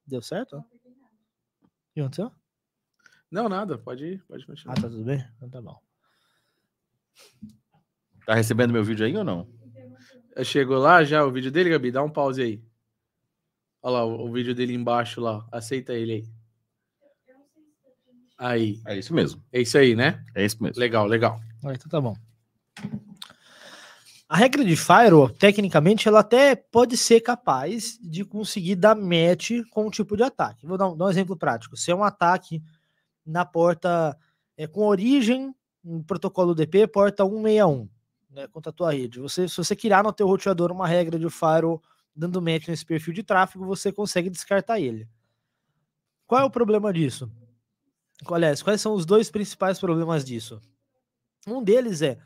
Deu 0.08 0.22
certo? 0.22 0.58
O 0.58 1.68
que 1.94 2.00
aconteceu? 2.00 2.32
Não, 3.30 3.48
nada, 3.48 3.78
pode 3.78 4.06
ir, 4.06 4.24
pode 4.26 4.44
Ah, 4.44 4.48
continuar. 4.48 4.76
tá 4.76 4.82
tudo 4.90 5.04
bem? 5.04 5.26
Então 5.38 5.50
tá 5.50 5.62
bom. 5.62 5.80
Tá 8.26 8.34
recebendo 8.34 8.72
meu 8.74 8.84
vídeo 8.84 9.06
aí 9.06 9.16
ou 9.16 9.24
não? 9.24 9.48
Chegou 10.44 10.78
lá 10.78 11.04
já 11.04 11.24
o 11.26 11.32
vídeo 11.32 11.52
dele, 11.52 11.70
Gabi? 11.70 11.92
Dá 11.92 12.02
um 12.04 12.10
pause 12.10 12.42
aí. 12.42 12.64
Olha 13.82 13.94
lá, 13.94 14.06
o, 14.06 14.28
o 14.28 14.32
vídeo 14.32 14.56
dele 14.56 14.74
embaixo 14.74 15.20
lá. 15.22 15.48
Aceita 15.52 15.94
ele 15.94 16.14
aí. 16.14 16.28
Aí. 18.38 18.82
É 18.88 18.98
isso 18.98 19.14
mesmo. 19.14 19.44
É 19.52 19.62
isso 19.62 19.78
aí, 19.78 19.96
né? 19.96 20.24
É 20.36 20.44
isso 20.46 20.62
mesmo. 20.62 20.80
Legal, 20.80 21.06
legal. 21.06 21.40
Ah, 21.64 21.74
então 21.74 21.88
tá 21.90 22.02
bom. 22.02 22.16
A 24.32 24.38
regra 24.38 24.64
de 24.64 24.78
firewall, 24.78 25.28
tecnicamente, 25.28 26.08
ela 26.08 26.22
até 26.22 26.56
pode 26.56 26.96
ser 26.96 27.20
capaz 27.20 28.00
de 28.02 28.24
conseguir 28.24 28.78
dar 28.78 28.96
match 28.96 29.52
com 29.70 29.88
um 29.88 29.90
tipo 29.90 30.16
de 30.16 30.24
ataque. 30.24 30.66
Vou 30.66 30.78
dar 30.78 30.88
um, 30.88 30.96
dar 30.96 31.08
um 31.08 31.10
exemplo 31.10 31.36
prático. 31.36 31.76
Se 31.76 31.92
é 31.92 31.96
um 31.96 32.02
ataque 32.02 32.64
na 33.26 33.44
porta 33.44 34.18
é, 34.56 34.66
com 34.68 34.88
origem 34.88 35.54
em 35.84 36.02
protocolo 36.02 36.56
DP, 36.56 36.88
porta 36.88 37.26
161, 37.26 37.90
né, 38.30 38.48
contra 38.48 38.70
a 38.70 38.74
tua 38.74 38.94
rede. 38.94 39.20
Você, 39.20 39.50
se 39.50 39.58
você 39.58 39.76
criar 39.76 40.02
no 40.02 40.14
teu 40.14 40.28
roteador 40.28 40.72
uma 40.72 40.88
regra 40.88 41.20
de 41.20 41.30
firewall 41.30 41.84
dando 42.16 42.42
match 42.42 42.70
nesse 42.70 42.86
perfil 42.86 43.14
de 43.14 43.24
tráfego, 43.24 43.66
você 43.66 43.92
consegue 43.92 44.30
descartar 44.30 44.80
ele. 44.80 45.10
Qual 46.26 46.40
é 46.40 46.46
o 46.46 46.50
problema 46.50 46.94
disso? 46.94 47.30
Aliás, 48.32 48.64
quais 48.64 48.80
são 48.80 48.94
os 48.94 49.06
dois 49.06 49.30
principais 49.30 49.78
problemas 49.78 50.24
disso? 50.24 50.62
Um 51.46 51.62
deles 51.62 52.02
é, 52.02 52.18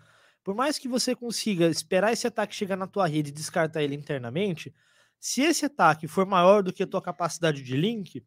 por 0.45 0.53
mais 0.53 0.77
que 0.77 0.87
você 0.87 1.15
consiga 1.15 1.65
esperar 1.65 2.13
esse 2.13 2.27
ataque 2.27 2.53
chegar 2.53 2.77
na 2.77 2.85
tua 2.85 3.07
rede 3.07 3.31
e 3.31 3.33
descartar 3.33 3.81
ele 3.81 3.95
internamente, 3.95 4.71
se 5.19 5.41
esse 5.41 5.65
ataque 5.65 6.07
for 6.07 6.23
maior 6.23 6.61
do 6.61 6.71
que 6.71 6.83
a 6.83 6.87
tua 6.87 7.01
capacidade 7.01 7.63
de 7.63 7.75
link, 7.75 8.23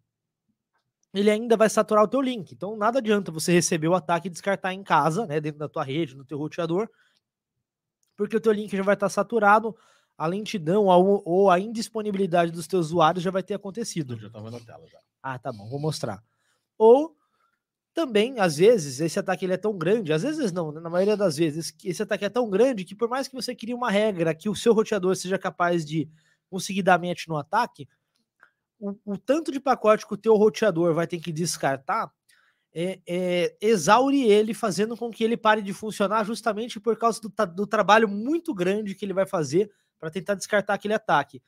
ele 1.15 1.31
ainda 1.31 1.57
vai 1.57 1.71
saturar 1.71 2.03
o 2.03 2.09
teu 2.09 2.21
link. 2.21 2.51
Então 2.51 2.77
nada 2.77 2.99
adianta 2.99 3.31
você 3.31 3.53
receber 3.53 3.87
o 3.87 3.95
ataque 3.95 4.27
e 4.27 4.31
descartar 4.33 4.75
em 4.75 4.83
casa, 4.83 5.27
né, 5.27 5.41
dentro 5.41 5.61
da 5.61 5.69
tua 5.69 5.85
rede, 5.85 6.17
no 6.17 6.25
teu 6.25 6.37
roteador, 6.37 6.91
porque 8.17 8.37
o 8.37 8.41
teu 8.41 8.51
link 8.51 8.77
já 8.77 8.83
vai 8.83 8.95
estar 8.95 9.09
saturado, 9.09 9.77
a 10.17 10.27
lentidão 10.27 10.87
ou, 10.87 11.49
a 11.49 11.61
indisponibilidade 11.61 12.51
dos 12.51 12.67
teus 12.67 12.87
usuários 12.87 13.23
já 13.23 13.31
vai 13.31 13.45
ter 13.45 13.55
acontecido. 13.55 14.19
já 14.19 14.29
tá 14.29 14.41
vendo 14.41 14.57
a 14.57 14.61
tela 14.61 14.85
já. 14.89 14.99
Ah, 15.23 15.39
tá 15.39 15.53
bom, 15.53 15.69
vou 15.69 15.79
mostrar. 15.79 16.21
Ou 16.77 17.17
também, 17.99 18.39
às 18.39 18.59
vezes, 18.59 19.01
esse 19.01 19.19
ataque 19.19 19.45
ele 19.45 19.55
é 19.55 19.57
tão 19.57 19.77
grande, 19.77 20.13
às 20.13 20.23
vezes 20.23 20.53
não, 20.53 20.71
né, 20.71 20.81
na 20.81 20.89
maioria 20.89 21.17
das 21.17 21.37
vezes, 21.37 21.75
esse 21.85 22.01
ataque 22.01 22.25
é 22.25 22.29
tão 22.29 22.49
grande 22.49 22.85
que 22.85 22.95
por 22.95 23.09
mais 23.09 23.27
que 23.27 23.35
você 23.35 23.57
crie 23.57 23.75
uma 23.75 23.91
regra 23.91 24.33
que 24.33 24.49
o 24.49 24.55
seu 24.55 24.73
roteador 24.73 25.17
seja 25.17 25.37
capaz 25.37 25.85
de 25.85 26.09
conseguir 26.49 26.85
dar 26.85 26.97
match 26.97 27.27
no 27.27 27.37
ataque, 27.37 27.89
o, 28.79 28.95
o 29.05 29.19
tanto 29.19 29.51
de 29.51 29.59
pacote 29.59 30.07
que 30.07 30.15
o 30.15 30.17
teu 30.17 30.37
roteador 30.37 30.95
vai 30.95 31.09
ter 31.09 31.19
que 31.19 31.33
descartar 31.33 32.09
é, 32.73 33.01
é, 33.05 33.57
exaure 33.61 34.23
ele, 34.23 34.55
fazendo 34.55 34.97
com 34.97 35.11
que 35.11 35.25
ele 35.25 35.37
pare 35.37 35.61
de 35.61 35.73
funcionar 35.73 36.25
justamente 36.25 36.79
por 36.79 36.97
causa 36.97 37.21
do, 37.21 37.33
do 37.53 37.67
trabalho 37.67 38.09
muito 38.09 38.55
grande 38.55 38.95
que 38.95 39.05
ele 39.05 39.13
vai 39.13 39.27
fazer 39.27 39.69
para 39.99 40.09
tentar 40.09 40.37
descartar 40.37 40.75
aquele 40.75 40.95
ataque. 40.95 41.43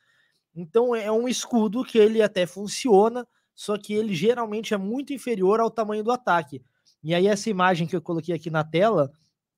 Então 0.53 0.93
é 0.93 1.09
um 1.09 1.29
escudo 1.29 1.85
que 1.85 1.97
ele 1.97 2.21
até 2.21 2.45
funciona, 2.45 3.25
só 3.55 3.77
que 3.77 3.93
ele 3.93 4.13
geralmente 4.13 4.73
é 4.73 4.77
muito 4.77 5.13
inferior 5.13 5.59
ao 5.59 5.71
tamanho 5.71 6.03
do 6.03 6.11
ataque. 6.11 6.61
E 7.03 7.15
aí 7.15 7.27
essa 7.27 7.49
imagem 7.49 7.87
que 7.87 7.95
eu 7.95 8.01
coloquei 8.01 8.33
aqui 8.35 8.49
na 8.49 8.63
tela 8.63 9.11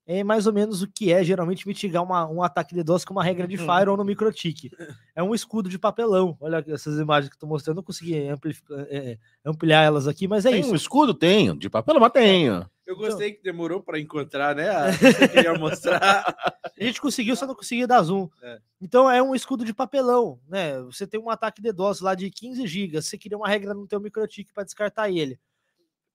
é 0.05 0.23
mais 0.23 0.45
ou 0.47 0.53
menos 0.53 0.81
o 0.81 0.87
que 0.87 1.11
é 1.13 1.23
geralmente 1.23 1.67
mitigar 1.67 2.03
uma- 2.03 2.27
um 2.27 2.43
ataque 2.43 2.73
de 2.75 2.83
DOS 2.83 3.05
com 3.05 3.13
uma 3.13 3.23
regra 3.23 3.47
de 3.47 3.57
firewall 3.57 3.97
no 3.97 4.03
microtik. 4.05 4.69
É 5.15 5.23
um 5.23 5.33
escudo 5.33 5.69
de 5.69 5.79
papelão. 5.79 6.35
Olha 6.41 6.63
essas 6.67 6.99
imagens 6.99 7.29
que 7.29 7.35
eu 7.35 7.39
tô 7.39 7.47
mostrando, 7.47 7.77
não 7.77 7.83
consegui 7.83 8.27
amplificar- 8.27 8.85
é, 8.89 9.11
é, 9.11 9.17
ampliar 9.45 9.83
elas 9.83 10.07
aqui, 10.07 10.27
mas 10.27 10.45
é 10.45 10.51
Tem 10.51 10.59
isso. 10.61 10.71
um 10.71 10.75
escudo? 10.75 11.13
Tenho. 11.13 11.55
De 11.55 11.69
papel, 11.69 11.99
mas 11.99 12.11
tenho. 12.11 12.65
Eu 12.85 12.97
gostei 12.97 13.31
que 13.31 13.41
demorou 13.41 13.81
para 13.81 13.97
encontrar, 13.97 14.53
né? 14.53 14.69
a- 14.69 14.91
Você 14.91 15.27
queria 15.29 15.53
mostrar. 15.57 16.35
A 16.77 16.83
gente 16.83 16.99
conseguiu, 16.99 17.33
só 17.35 17.47
não 17.47 17.55
conseguia 17.55 17.87
dar 17.87 18.01
zoom. 18.01 18.27
É. 18.41 18.59
Então 18.81 19.09
é 19.09 19.23
um 19.23 19.33
escudo 19.33 19.63
de 19.63 19.73
papelão, 19.73 20.37
né? 20.49 20.81
Você 20.81 21.07
tem 21.07 21.17
um 21.17 21.29
ataque 21.29 21.61
de 21.61 21.71
DOS 21.71 22.01
lá 22.01 22.13
de 22.13 22.29
15 22.29 22.67
GB, 22.67 23.01
você 23.01 23.17
cria 23.17 23.37
uma 23.37 23.47
regra 23.47 23.73
no 23.73 23.87
teu 23.87 24.01
microtik 24.01 24.51
para 24.53 24.65
descartar 24.65 25.09
ele. 25.09 25.39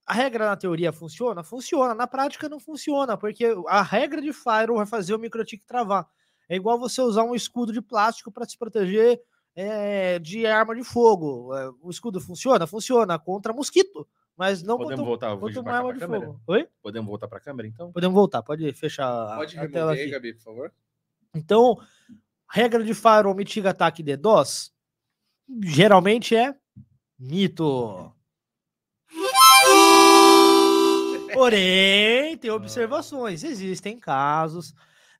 A 0.09 0.13
regra 0.13 0.45
na 0.47 0.55
teoria 0.57 0.91
funciona? 0.91 1.43
Funciona. 1.43 1.93
Na 1.93 2.07
prática 2.07 2.49
não 2.49 2.59
funciona, 2.59 3.15
porque 3.15 3.45
a 3.67 3.83
regra 3.83 4.19
de 4.19 4.33
firewall 4.33 4.77
vai 4.77 4.87
fazer 4.87 5.13
o 5.13 5.19
microtik 5.19 5.63
travar. 5.67 6.07
É 6.49 6.55
igual 6.55 6.79
você 6.79 6.99
usar 6.99 7.21
um 7.23 7.35
escudo 7.35 7.71
de 7.71 7.79
plástico 7.79 8.31
para 8.31 8.43
se 8.47 8.57
proteger 8.57 9.21
é, 9.55 10.17
de 10.17 10.47
arma 10.47 10.73
de 10.75 10.83
fogo. 10.83 11.55
É, 11.55 11.69
O 11.79 11.91
escudo 11.91 12.19
funciona? 12.19 12.65
Funciona 12.65 13.19
contra 13.19 13.53
mosquito, 13.53 14.07
mas 14.35 14.63
não 14.63 14.77
Podemos 14.79 15.05
contra, 15.07 15.29
voltar 15.29 15.39
contra 15.39 15.61
uma 15.61 15.77
arma 15.77 15.93
de 15.93 15.99
câmera? 15.99 16.25
fogo. 16.25 16.41
Oi? 16.47 16.67
Podemos 16.81 17.07
voltar 17.07 17.27
pra 17.27 17.39
câmera, 17.39 17.67
então? 17.67 17.91
Podemos 17.91 18.15
voltar, 18.15 18.41
pode 18.41 18.73
fechar 18.73 19.05
a- 19.07 19.35
Pode 19.35 19.55
a 19.57 19.61
remover 19.61 19.71
tela 19.79 19.91
aí, 19.91 20.01
aqui. 20.01 20.11
Gabi, 20.11 20.33
por 20.33 20.41
favor. 20.43 20.73
Então, 21.35 21.77
regra 22.51 22.83
de 22.83 22.95
firewall 22.95 23.35
mitiga 23.35 23.69
ataque 23.69 24.01
DDoS 24.01 24.73
geralmente 25.61 26.35
é 26.35 26.55
mito. 27.19 28.11
Porém, 31.33 32.37
tem 32.37 32.51
observações. 32.51 33.43
Existem 33.43 33.99
casos 33.99 34.73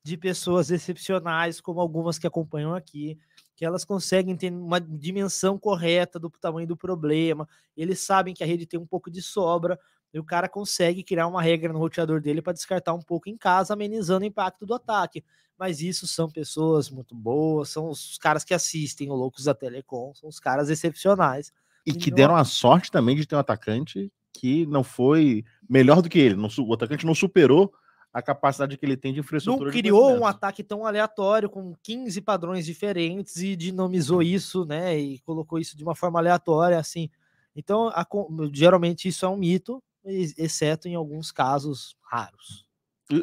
de 0.03 0.17
pessoas 0.17 0.71
excepcionais, 0.71 1.59
como 1.61 1.79
algumas 1.79 2.17
que 2.17 2.25
acompanham 2.27 2.73
aqui, 2.73 3.17
que 3.55 3.65
elas 3.65 3.83
conseguem 3.83 4.35
ter 4.35 4.51
uma 4.51 4.79
dimensão 4.79 5.57
correta 5.57 6.17
do 6.17 6.29
tamanho 6.29 6.67
do 6.67 6.77
problema. 6.77 7.47
Eles 7.75 7.99
sabem 7.99 8.33
que 8.33 8.43
a 8.43 8.47
rede 8.47 8.65
tem 8.65 8.79
um 8.79 8.87
pouco 8.87 9.11
de 9.11 9.21
sobra, 9.21 9.79
e 10.11 10.19
o 10.19 10.23
cara 10.23 10.49
consegue 10.49 11.03
criar 11.03 11.27
uma 11.27 11.41
regra 11.41 11.71
no 11.71 11.77
roteador 11.77 12.19
dele 12.19 12.41
para 12.41 12.53
descartar 12.53 12.93
um 12.93 13.01
pouco 13.01 13.29
em 13.29 13.37
casa, 13.37 13.73
amenizando 13.73 14.23
o 14.23 14.27
impacto 14.27 14.65
do 14.65 14.73
ataque. 14.73 15.23
Mas 15.57 15.81
isso 15.81 16.07
são 16.07 16.29
pessoas 16.29 16.89
muito 16.89 17.13
boas, 17.13 17.69
são 17.69 17.89
os 17.89 18.17
caras 18.17 18.43
que 18.43 18.53
assistem 18.53 19.11
o 19.11 19.13
Loucos 19.13 19.43
da 19.43 19.53
Telecom, 19.53 20.13
são 20.15 20.27
os 20.29 20.39
caras 20.39 20.69
excepcionais. 20.69 21.51
E 21.85 21.93
que 21.93 22.09
não- 22.09 22.15
deram 22.15 22.35
a 22.35 22.43
sorte 22.43 22.89
também 22.89 23.15
de 23.15 23.25
ter 23.25 23.35
um 23.35 23.39
atacante 23.39 24.11
que 24.33 24.65
não 24.67 24.83
foi 24.83 25.43
melhor 25.69 26.01
do 26.01 26.09
que 26.09 26.19
ele. 26.19 26.35
Não 26.35 26.49
o 26.59 26.73
atacante 26.73 27.05
não 27.05 27.15
superou 27.15 27.73
a 28.11 28.21
capacidade 28.21 28.75
que 28.77 28.85
ele 28.85 28.97
tem 28.97 29.11
de 29.13 29.19
Não 29.19 29.23
infraestrutura. 29.23 29.71
de 29.71 29.77
criou 29.79 30.17
um 30.17 30.25
ataque 30.25 30.63
tão 30.63 30.85
aleatório, 30.85 31.49
com 31.49 31.75
15 31.83 32.19
padrões 32.21 32.65
diferentes, 32.65 33.37
e 33.37 33.55
dinamizou 33.55 34.23
isso, 34.23 34.65
né? 34.65 34.97
E 34.97 35.19
colocou 35.19 35.59
isso 35.59 35.77
de 35.77 35.83
uma 35.83 35.93
forma 35.95 36.19
aleatória, 36.19 36.79
assim. 36.79 37.09
Então, 37.55 37.89
a 37.89 38.05
geralmente 38.53 39.07
isso 39.07 39.25
é 39.25 39.29
um 39.29 39.37
mito, 39.37 39.83
ex- 40.05 40.33
exceto 40.37 40.87
em 40.87 40.95
alguns 40.95 41.31
casos 41.31 41.95
raros. 42.01 42.65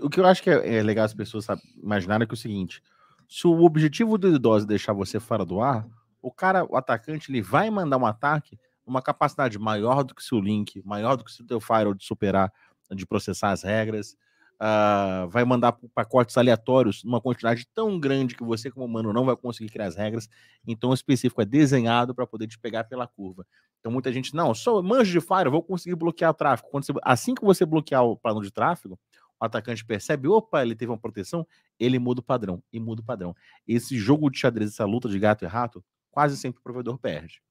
O 0.02 0.08
que 0.10 0.20
eu 0.20 0.26
acho 0.26 0.42
que 0.42 0.50
é, 0.50 0.76
é 0.78 0.82
legal 0.82 1.04
as 1.04 1.14
pessoas 1.14 1.44
sabe, 1.44 1.62
imaginarem 1.82 2.24
é 2.24 2.26
que 2.26 2.32
é 2.32 2.34
o 2.34 2.38
seguinte: 2.38 2.82
se 3.28 3.46
o 3.46 3.64
objetivo 3.64 4.18
do 4.18 4.30
DDoS 4.32 4.64
é 4.64 4.66
deixar 4.66 4.92
você 4.92 5.18
fora 5.18 5.44
do 5.44 5.60
ar, 5.60 5.86
o 6.22 6.30
cara, 6.30 6.64
o 6.64 6.76
atacante, 6.76 7.30
ele 7.30 7.40
vai 7.40 7.70
mandar 7.70 7.96
um 7.96 8.06
ataque 8.06 8.58
numa 8.86 9.02
capacidade 9.02 9.58
maior 9.58 10.02
do 10.04 10.14
que 10.14 10.22
seu 10.22 10.40
link, 10.40 10.82
maior 10.84 11.16
do 11.16 11.24
que 11.24 11.30
o 11.30 11.34
seu 11.34 11.60
firewall 11.60 11.94
de 11.94 12.04
superar, 12.04 12.52
de 12.94 13.04
processar 13.06 13.50
as 13.50 13.62
regras, 13.62 14.16
ah, 14.58 15.26
vai 15.28 15.44
mandar 15.44 15.72
pacotes 15.94 16.36
aleatórios 16.38 17.04
numa 17.04 17.20
quantidade 17.20 17.66
tão 17.74 17.98
grande 18.00 18.34
que 18.34 18.44
você, 18.44 18.70
como 18.70 18.86
humano, 18.86 19.12
não 19.12 19.24
vai 19.24 19.36
conseguir 19.36 19.70
criar 19.70 19.86
as 19.86 19.96
regras. 19.96 20.28
Então, 20.66 20.90
o 20.90 20.94
específico 20.94 21.42
é 21.42 21.44
desenhado 21.44 22.14
para 22.14 22.26
poder 22.26 22.46
te 22.46 22.58
pegar 22.58 22.84
pela 22.84 23.06
curva. 23.06 23.44
Então, 23.80 23.92
muita 23.92 24.10
gente, 24.12 24.34
não, 24.34 24.54
só 24.54 24.80
manjo 24.82 25.12
de 25.12 25.20
firewall, 25.20 25.50
vou 25.52 25.62
conseguir 25.62 25.94
bloquear 25.96 26.30
o 26.30 26.34
tráfego. 26.34 26.68
Você- 26.72 26.92
assim 27.02 27.34
que 27.34 27.44
você 27.44 27.66
bloquear 27.66 28.04
o 28.04 28.16
plano 28.16 28.40
de 28.42 28.50
tráfego, 28.50 28.98
o 29.40 29.44
atacante 29.44 29.84
percebe, 29.84 30.26
opa, 30.28 30.62
ele 30.62 30.74
teve 30.74 30.90
uma 30.90 30.98
proteção, 30.98 31.46
ele 31.78 31.98
muda 31.98 32.20
o 32.20 32.24
padrão, 32.24 32.62
e 32.72 32.80
muda 32.80 33.02
o 33.02 33.04
padrão. 33.04 33.34
Esse 33.68 33.96
jogo 33.98 34.30
de 34.30 34.38
xadrez, 34.38 34.70
essa 34.72 34.84
luta 34.86 35.08
de 35.08 35.18
gato 35.18 35.44
e 35.44 35.48
rato, 35.48 35.84
quase 36.10 36.36
sempre 36.36 36.60
o 36.60 36.62
provedor 36.62 36.98
perde. 36.98 37.42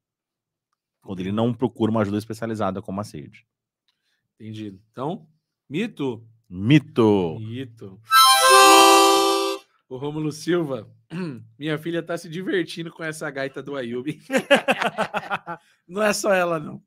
Quando 1.06 1.20
ele 1.20 1.32
não 1.32 1.54
procura 1.54 1.92
uma 1.92 2.02
ajuda 2.02 2.18
especializada 2.18 2.82
como 2.82 3.00
a 3.00 3.04
Sage. 3.04 3.46
Entendido. 4.40 4.80
Então, 4.92 5.28
mito. 5.70 6.28
Mito! 6.50 7.38
Mito. 7.40 8.02
O 9.88 9.98
Rômulo 9.98 10.32
Silva. 10.32 10.90
Minha 11.60 11.78
filha 11.78 12.02
tá 12.02 12.18
se 12.18 12.28
divertindo 12.28 12.92
com 12.92 13.04
essa 13.04 13.30
gaita 13.30 13.62
do 13.62 13.76
Ayub. 13.76 14.20
não 15.88 16.02
é 16.02 16.12
só 16.12 16.34
ela, 16.34 16.60
não. 16.60 16.82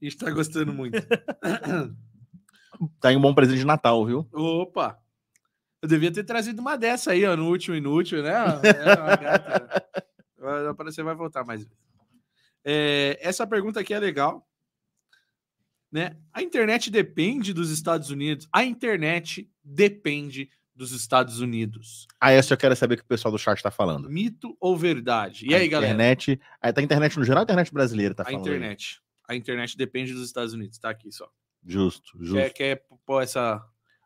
A 0.00 0.04
gente 0.04 0.16
tá 0.18 0.30
gostando 0.30 0.72
muito. 0.72 0.98
Tá 3.00 3.12
em 3.12 3.16
um 3.16 3.20
bom 3.20 3.34
presente 3.34 3.58
de 3.58 3.66
Natal, 3.66 4.06
viu? 4.06 4.26
Opa! 4.32 4.98
Eu 5.82 5.88
devia 5.88 6.12
ter 6.12 6.22
trazido 6.22 6.60
uma 6.60 6.76
dessa 6.76 7.10
aí, 7.10 7.24
ó, 7.24 7.36
no 7.36 7.48
último 7.48 7.74
inútil, 7.74 8.22
né? 8.22 8.30
É 8.30 9.00
uma 9.00 9.16
gata. 9.16 9.84
Vai- 10.38 10.74
Você 10.92 11.02
vai 11.02 11.14
voltar 11.16 11.44
mais 11.44 11.64
vezes. 11.64 11.76
É, 12.64 13.18
essa 13.20 13.46
pergunta 13.46 13.80
aqui 13.80 13.92
é 13.94 13.98
legal. 13.98 14.46
Né? 15.90 16.16
A 16.32 16.42
internet 16.42 16.90
depende 16.90 17.52
dos 17.52 17.70
Estados 17.70 18.10
Unidos. 18.10 18.48
A 18.52 18.64
internet 18.64 19.48
depende 19.62 20.48
dos 20.74 20.92
Estados 20.92 21.38
Unidos. 21.40 22.06
Ah, 22.18 22.30
essa 22.32 22.54
eu 22.54 22.58
quero 22.58 22.74
saber 22.74 22.94
o 22.94 22.96
que 22.96 23.02
o 23.02 23.06
pessoal 23.06 23.30
do 23.30 23.38
chat 23.38 23.62
tá 23.62 23.70
falando. 23.70 24.08
Mito 24.08 24.56
ou 24.58 24.76
verdade? 24.76 25.46
E 25.46 25.54
aí, 25.54 25.66
a 25.66 25.70
galera? 25.70 25.92
internet, 25.92 26.40
aí 26.62 26.72
tá 26.72 26.80
a 26.80 26.84
internet 26.84 27.18
no 27.18 27.24
geral, 27.24 27.42
a 27.42 27.44
internet 27.44 27.72
brasileira 27.72 28.14
tá 28.14 28.22
A 28.22 28.26
falando. 28.26 28.46
aí. 28.46 28.50
internet. 28.54 29.02
A 29.28 29.36
internet 29.36 29.76
depende 29.76 30.14
dos 30.14 30.24
Estados 30.24 30.54
Unidos. 30.54 30.78
Tá 30.78 30.88
aqui 30.90 31.12
só. 31.12 31.28
Justo, 31.64 32.16
justo. 32.18 32.34
Quer, 32.36 32.50
quer 32.54 32.86
pôr 33.04 33.22
essa. 33.22 33.62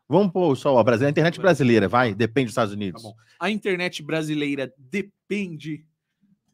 Vamos 0.09 0.31
pôr 0.31 0.55
só 0.57 0.77
a 0.77 0.83
Brasil, 0.83 1.07
a 1.07 1.09
internet 1.09 1.39
brasileira, 1.39 1.87
vai, 1.87 2.13
depende 2.13 2.45
dos 2.47 2.51
Estados 2.51 2.73
Tá 2.73 2.77
Unidos. 2.77 3.01
bom. 3.01 3.13
A 3.39 3.49
internet 3.49 4.03
brasileira 4.03 4.73
depende 4.77 5.85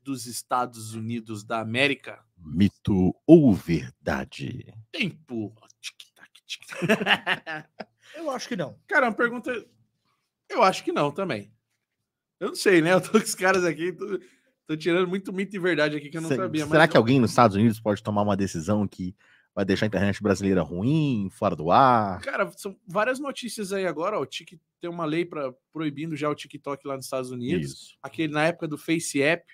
dos 0.03 0.25
Estados 0.27 0.93
Unidos 0.93 1.43
da 1.43 1.59
América? 1.59 2.23
Mito 2.37 3.15
ou 3.25 3.53
verdade? 3.53 4.73
Tempo. 4.91 5.53
Tic-tac, 5.81 6.29
tic-tac. 6.45 7.67
Eu 8.15 8.29
acho 8.31 8.47
que 8.47 8.55
não. 8.55 8.77
Cara, 8.87 9.07
uma 9.07 9.13
pergunta. 9.15 9.51
Eu 10.49 10.61
acho 10.61 10.83
que 10.83 10.91
não 10.91 11.11
também. 11.11 11.51
Eu 12.39 12.49
não 12.49 12.55
sei, 12.55 12.81
né? 12.81 12.93
Eu 12.93 13.01
tô 13.01 13.11
com 13.11 13.17
os 13.17 13.33
caras 13.35 13.63
aqui, 13.63 13.91
tô, 13.93 14.19
tô 14.67 14.77
tirando 14.77 15.07
muito 15.07 15.31
mito 15.33 15.55
e 15.55 15.59
verdade 15.59 15.95
aqui 15.95 16.09
que 16.09 16.17
eu 16.17 16.21
não 16.21 16.29
Se- 16.29 16.35
sabia. 16.35 16.65
Será 16.65 16.79
mas 16.79 16.89
que 16.91 16.97
eu- 16.97 17.01
alguém 17.01 17.19
nos 17.19 17.31
Estados 17.31 17.55
Unidos 17.55 17.79
pode 17.79 18.03
tomar 18.03 18.21
uma 18.21 18.37
decisão 18.37 18.87
que 18.87 19.15
vai 19.55 19.63
deixar 19.65 19.85
a 19.85 19.87
internet 19.87 20.21
brasileira 20.21 20.61
ruim, 20.61 21.29
fora 21.31 21.55
do 21.55 21.71
ar? 21.71 22.19
Cara, 22.21 22.51
são 22.57 22.77
várias 22.87 23.19
notícias 23.19 23.71
aí 23.71 23.85
agora. 23.87 24.17
Ó, 24.19 24.21
o 24.21 24.25
Tik 24.25 24.59
tem 24.81 24.89
uma 24.89 25.05
lei 25.05 25.25
para 25.25 25.53
proibindo 25.71 26.15
já 26.15 26.29
o 26.29 26.35
TikTok 26.35 26.85
lá 26.87 26.95
nos 26.97 27.05
Estados 27.05 27.31
Unidos. 27.31 27.71
Isso. 27.71 27.97
Aquele 28.01 28.33
na 28.33 28.43
época 28.45 28.67
do 28.67 28.77
Face 28.77 29.21
App. 29.21 29.45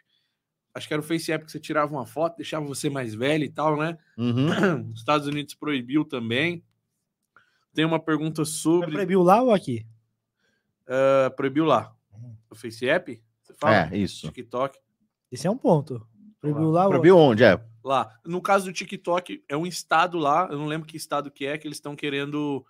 Acho 0.80 0.88
que 0.88 0.93
era 0.93 1.01
o 1.01 1.06
Face 1.06 1.32
App 1.32 1.45
que 1.45 1.51
você 1.51 1.59
tirava 1.59 1.91
uma 1.93 2.06
foto, 2.06 2.38
deixava 2.38 2.66
você 2.66 2.90
mais 2.90 3.14
velho 3.14 3.43
e 3.43 3.49
tal, 3.49 3.77
né? 3.77 3.98
Uhum. 4.17 4.48
Os 4.93 4.99
Estados 4.99 5.27
Unidos 5.27 5.53
proibiu 5.53 6.03
também. 6.06 6.64
Tem 7.74 7.83
uma 7.85 7.99
pergunta 7.99 8.43
sobre. 8.45 8.91
proibiu 8.91 9.22
lá 9.22 9.41
ou 9.41 9.53
aqui? 9.53 9.85
ah, 10.88 11.30
proibiu 11.35 11.66
lá. 11.66 11.93
O 12.49 12.56
Face 12.56 12.88
App? 12.90 13.22
Você 13.43 13.53
fala? 13.53 13.90
É, 13.93 13.98
isso. 13.98 14.27
TikTok. 14.27 14.77
Esse 15.32 15.45
é 15.48 15.51
um 15.51 15.58
ponto. 15.58 16.06
Proibiu 16.41 16.72
lá 16.72 16.85
ou 16.85 16.90
Proibiu 16.90 17.17
onde? 17.17 17.43
É. 17.43 17.59
lá. 17.83 18.11
No 18.25 18.41
caso 18.41 18.66
do 18.66 18.74
TikTok, 18.74 19.43
é 19.48 19.56
um 19.58 19.66
estado 19.67 20.17
lá, 20.17 20.48
eu 20.49 20.58
não 20.58 20.66
lembro 20.66 20.88
que 20.88 20.98
estado 20.98 21.30
que 21.30 21.45
é, 21.45 21.58
que 21.58 21.67
eles 21.67 21.77
estão 21.77 21.95
querendo 21.95 22.66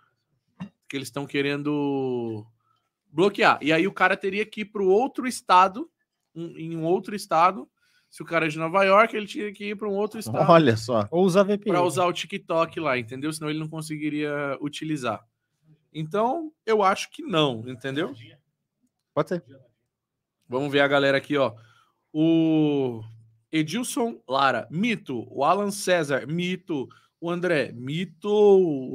que 0.88 0.98
eles 0.98 1.08
estão 1.08 1.26
querendo 1.28 2.46
bloquear. 3.12 3.60
E 3.62 3.72
aí 3.72 3.88
o 3.88 3.94
cara 3.94 4.18
teria 4.18 4.44
que 4.46 4.62
ir 4.62 4.66
para 4.66 4.82
o 4.82 4.88
outro 4.90 5.28
estado, 5.28 5.90
um- 6.36 6.58
em 6.58 6.76
um 6.76 6.84
outro 6.84 7.16
estado. 7.16 7.70
Se 8.10 8.24
o 8.24 8.26
cara 8.26 8.46
é 8.46 8.50
de 8.50 8.58
Nova 8.58 8.84
York, 8.84 9.16
ele 9.16 9.28
tinha 9.28 9.52
que 9.52 9.70
ir 9.70 9.76
para 9.76 9.88
um 9.88 9.94
outro 9.94 10.20
estado 10.20 10.50
Olha 10.50 10.76
só. 10.76 11.08
Ou 11.12 11.24
usar 11.24 11.44
VPN. 11.44 11.66
para 11.66 11.84
usar 11.84 12.06
o 12.06 12.14
TikTok 12.14 12.80
lá, 12.80 12.98
entendeu? 12.98 13.32
Senão 13.32 13.50
ele 13.50 13.60
não 13.60 13.70
conseguiria 13.70 14.58
utilizar. 14.60 15.24
Então, 15.94 16.52
eu 16.66 16.82
acho 16.82 17.12
que 17.12 17.22
não, 17.22 17.64
entendeu? 17.68 18.14
Pode 19.14 19.30
ser. 19.30 19.44
Vamos 20.48 20.72
ver 20.72 20.80
a 20.80 20.88
galera 20.88 21.18
aqui, 21.18 21.38
ó. 21.38 21.56
O 22.12 23.04
Edilson 23.52 24.20
Lara, 24.28 24.68
mito. 24.72 25.28
O 25.30 25.44
Alan 25.44 25.72
César, 25.72 26.26
mito. 26.28 26.88
O 27.22 27.30
André, 27.30 27.72
mito. 27.72 28.94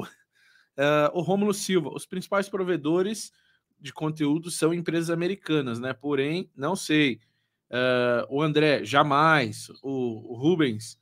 Eh, 0.76 1.10
o 1.15 1.20
Rômulo 1.20 1.55
Silva, 1.55 1.91
os 1.94 2.05
principais 2.05 2.49
provedores 2.49 3.31
de 3.78 3.93
conteúdo 3.93 4.51
são 4.51 4.75
empresas 4.75 5.09
americanas, 5.09 5.78
né? 5.78 5.93
Porém, 5.93 6.51
não 6.57 6.75
sei. 6.75 7.20
Eh, 7.70 8.26
o 8.31 8.43
André, 8.43 8.84
jamais. 8.84 9.68
O, 9.83 10.33
o 10.33 10.36
Rubens, 10.36 10.99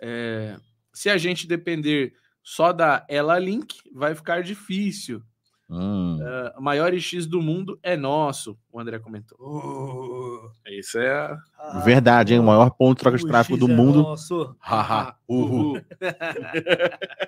eh, 0.00 0.56
se 0.92 1.08
a 1.10 1.16
gente 1.18 1.46
depender 1.46 2.12
só 2.42 2.72
da 2.72 3.04
Ela 3.08 3.38
Link, 3.38 3.76
vai 3.92 4.14
ficar 4.14 4.42
difícil. 4.42 5.22
Hum. 5.68 6.18
O 6.56 6.60
maior 6.62 6.94
X 6.94 7.26
do 7.26 7.42
mundo 7.42 7.76
é 7.82 7.96
nosso, 7.96 8.56
o 8.70 8.78
André 8.78 9.00
comentou. 9.00 9.36
Isso 10.68 10.96
é. 10.98 11.10
a- 11.12 11.36
Ah, 11.58 11.80
Verdade, 11.80 12.34
hein? 12.34 12.40
O 12.40 12.44
maior 12.44 12.70
ponto 12.70 12.98
de 12.98 13.02
troca 13.02 13.18
de 13.18 13.24
o 13.24 13.26
tráfego 13.26 13.56
X 13.58 13.66
do 13.66 13.72
é 13.72 13.74
mundo. 13.74 14.02
nosso. 14.02 14.54
Haha, 14.60 15.16
uhul. 15.28 15.72
Uhul. 15.72 15.80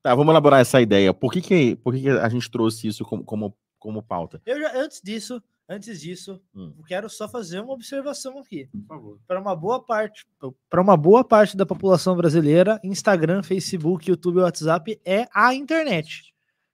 Tá, 0.00 0.14
vamos 0.14 0.30
elaborar 0.30 0.60
essa 0.60 0.80
ideia. 0.80 1.12
Por 1.12 1.32
que, 1.32 1.40
que, 1.40 1.76
por 1.76 1.92
que, 1.92 2.02
que 2.02 2.08
a 2.08 2.28
gente 2.28 2.48
trouxe 2.50 2.86
isso 2.86 3.04
como, 3.04 3.24
como, 3.24 3.56
como 3.78 4.00
pauta? 4.02 4.40
Eu 4.46 4.58
já, 4.60 4.72
antes 4.78 5.00
disso, 5.02 5.42
antes 5.68 6.00
disso, 6.00 6.40
Hum. 6.54 6.72
quero 6.86 7.08
só 7.10 7.28
fazer 7.28 7.60
uma 7.60 7.72
observação 7.74 8.38
aqui. 8.38 8.66
Por 8.72 8.86
favor. 8.86 9.18
Para 9.26 9.40
uma 9.40 9.54
boa 9.54 9.84
parte, 9.84 10.26
para 10.70 10.80
uma 10.80 10.96
boa 10.96 11.22
parte 11.22 11.56
da 11.56 11.66
população 11.66 12.16
brasileira, 12.16 12.80
Instagram, 12.82 13.42
Facebook, 13.42 14.08
YouTube, 14.10 14.38
WhatsApp 14.40 15.00
é 15.04 15.28
a 15.34 15.54
internet. 15.54 16.32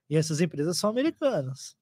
E 0.09 0.17
essas 0.17 0.41
empresas 0.41 0.77
são 0.79 0.91
americanas. 0.91 1.77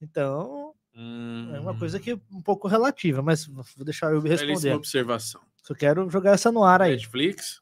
Então, 0.00 0.74
é 0.94 1.58
uma 1.60 1.76
coisa 1.78 1.98
que 1.98 2.12
é 2.12 2.20
um 2.30 2.42
pouco 2.42 2.68
relativa, 2.68 3.22
mas 3.22 3.46
vou 3.46 3.64
deixar 3.84 4.12
eu 4.12 4.20
Belíssima 4.20 4.50
responder. 4.50 4.74
observação. 4.74 5.40
Só 5.62 5.74
quero 5.74 6.08
jogar 6.10 6.32
essa 6.32 6.52
no 6.52 6.62
ar 6.62 6.82
aí. 6.82 6.92
Netflix. 6.92 7.60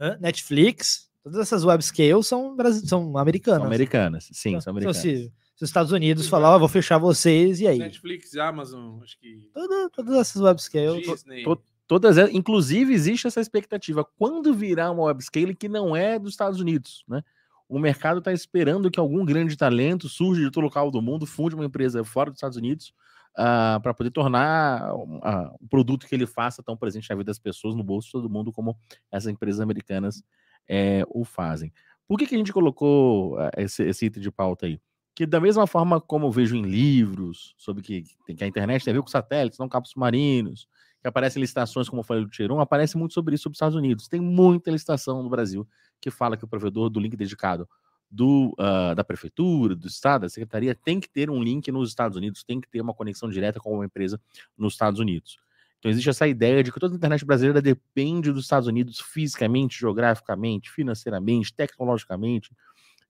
Hã? 0.00 0.16
Netflix, 0.20 1.10
todas 1.22 1.38
essas 1.40 1.64
web 1.64 1.82
scales 1.84 2.26
são, 2.26 2.56
são 2.86 3.18
americanas. 3.18 3.58
São 3.60 3.66
americanas. 3.66 4.28
Sim, 4.32 4.48
Então, 4.50 4.60
são 4.62 4.78
então, 4.78 4.90
americanas. 4.90 4.96
se, 5.02 5.32
se 5.58 5.64
os 5.64 5.68
Estados 5.70 5.90
Unidos 5.92 6.28
falar, 6.28 6.54
ó, 6.54 6.58
vou 6.58 6.68
fechar 6.68 6.98
vocês, 6.98 7.60
e 7.60 7.66
aí? 7.66 7.78
Netflix, 7.78 8.36
Amazon, 8.36 9.02
acho 9.02 9.18
que. 9.18 9.50
Toda- 9.52 9.90
todas 9.90 10.14
essas 10.16 10.40
web 10.40 10.62
scales. 10.62 11.04
Disney. 11.04 11.42
to- 11.42 11.60
Todas 11.88 12.16
elas, 12.18 12.32
inclusive, 12.34 12.92
existe 12.92 13.26
essa 13.26 13.40
expectativa. 13.40 14.04
Quando 14.04 14.52
virar 14.54 14.90
uma 14.90 15.04
webscale 15.04 15.54
que 15.54 15.68
não 15.70 15.96
é 15.96 16.18
dos 16.18 16.32
Estados 16.34 16.60
Unidos, 16.60 17.02
né? 17.08 17.22
O 17.66 17.78
mercado 17.78 18.18
está 18.18 18.30
esperando 18.32 18.90
que 18.90 19.00
algum 19.00 19.24
grande 19.24 19.56
talento 19.56 20.06
surja 20.08 20.40
de 20.40 20.46
outro 20.46 20.60
local 20.60 20.90
do 20.90 21.00
mundo, 21.02 21.26
funde 21.26 21.54
uma 21.54 21.64
empresa 21.64 22.04
fora 22.04 22.30
dos 22.30 22.36
Estados 22.38 22.56
Unidos 22.58 22.92
para 23.34 23.94
poder 23.94 24.10
tornar 24.10 24.82
ah, 25.22 25.54
o 25.60 25.66
produto 25.68 26.06
que 26.06 26.14
ele 26.14 26.26
faça 26.26 26.62
tão 26.62 26.76
presente 26.76 27.08
na 27.08 27.16
vida 27.16 27.26
das 27.30 27.38
pessoas, 27.38 27.74
no 27.74 27.82
bolso 27.82 28.08
de 28.08 28.12
todo 28.12 28.28
mundo, 28.30 28.52
como 28.52 28.76
essas 29.10 29.32
empresas 29.32 29.60
americanas 29.60 30.22
eh, 30.68 31.04
o 31.08 31.24
fazem. 31.24 31.72
Por 32.06 32.18
que, 32.18 32.26
que 32.26 32.34
a 32.34 32.38
gente 32.38 32.52
colocou 32.52 33.38
ah, 33.38 33.50
esse, 33.56 33.82
esse 33.84 34.06
item 34.06 34.22
de 34.22 34.30
pauta 34.30 34.66
aí? 34.66 34.78
Que 35.18 35.26
da 35.26 35.40
mesma 35.40 35.66
forma 35.66 36.00
como 36.00 36.30
vejo 36.30 36.54
em 36.54 36.62
livros 36.62 37.52
sobre 37.58 37.82
que, 37.82 38.04
que 38.36 38.44
a 38.44 38.46
internet 38.46 38.84
tem 38.84 38.92
a 38.92 38.94
ver 38.94 39.02
com 39.02 39.08
satélites, 39.08 39.58
não 39.58 39.68
cabos 39.68 39.90
submarinos, 39.90 40.68
que 41.02 41.08
aparecem 41.08 41.40
licitações, 41.40 41.88
como 41.88 42.02
eu 42.02 42.04
falei 42.04 42.22
do 42.22 42.30
Tiron, 42.30 42.60
aparece 42.60 42.96
muito 42.96 43.14
sobre 43.14 43.34
isso 43.34 43.42
sobre 43.42 43.54
os 43.54 43.56
Estados 43.56 43.74
Unidos. 43.74 44.06
Tem 44.06 44.20
muita 44.20 44.70
licitação 44.70 45.20
no 45.20 45.28
Brasil 45.28 45.66
que 46.00 46.08
fala 46.08 46.36
que 46.36 46.44
o 46.44 46.46
provedor 46.46 46.88
do 46.88 47.00
link 47.00 47.16
dedicado 47.16 47.68
do, 48.08 48.54
ah, 48.60 48.94
da 48.94 49.02
prefeitura, 49.02 49.74
do 49.74 49.88
estado, 49.88 50.20
da 50.20 50.28
secretaria, 50.28 50.72
tem 50.72 51.00
que 51.00 51.08
ter 51.08 51.28
um 51.28 51.42
link 51.42 51.68
nos 51.72 51.88
Estados 51.88 52.16
Unidos, 52.16 52.44
tem 52.44 52.60
que 52.60 52.68
ter 52.68 52.80
uma 52.80 52.94
conexão 52.94 53.28
direta 53.28 53.58
com 53.58 53.74
uma 53.74 53.86
empresa 53.86 54.20
nos 54.56 54.74
Estados 54.74 55.00
Unidos. 55.00 55.36
Então 55.80 55.90
existe 55.90 56.10
essa 56.10 56.28
ideia 56.28 56.62
de 56.62 56.70
que 56.70 56.78
toda 56.78 56.94
a 56.94 56.96
internet 56.96 57.24
brasileira 57.24 57.60
depende 57.60 58.30
dos 58.30 58.44
Estados 58.44 58.68
Unidos 58.68 59.00
fisicamente, 59.00 59.80
geograficamente, 59.80 60.70
financeiramente, 60.70 61.52
tecnologicamente 61.52 62.52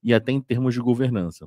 e 0.03 0.15
até 0.15 0.33
em 0.33 0.41
termos 0.41 0.73
de 0.73 0.81
governança. 0.81 1.47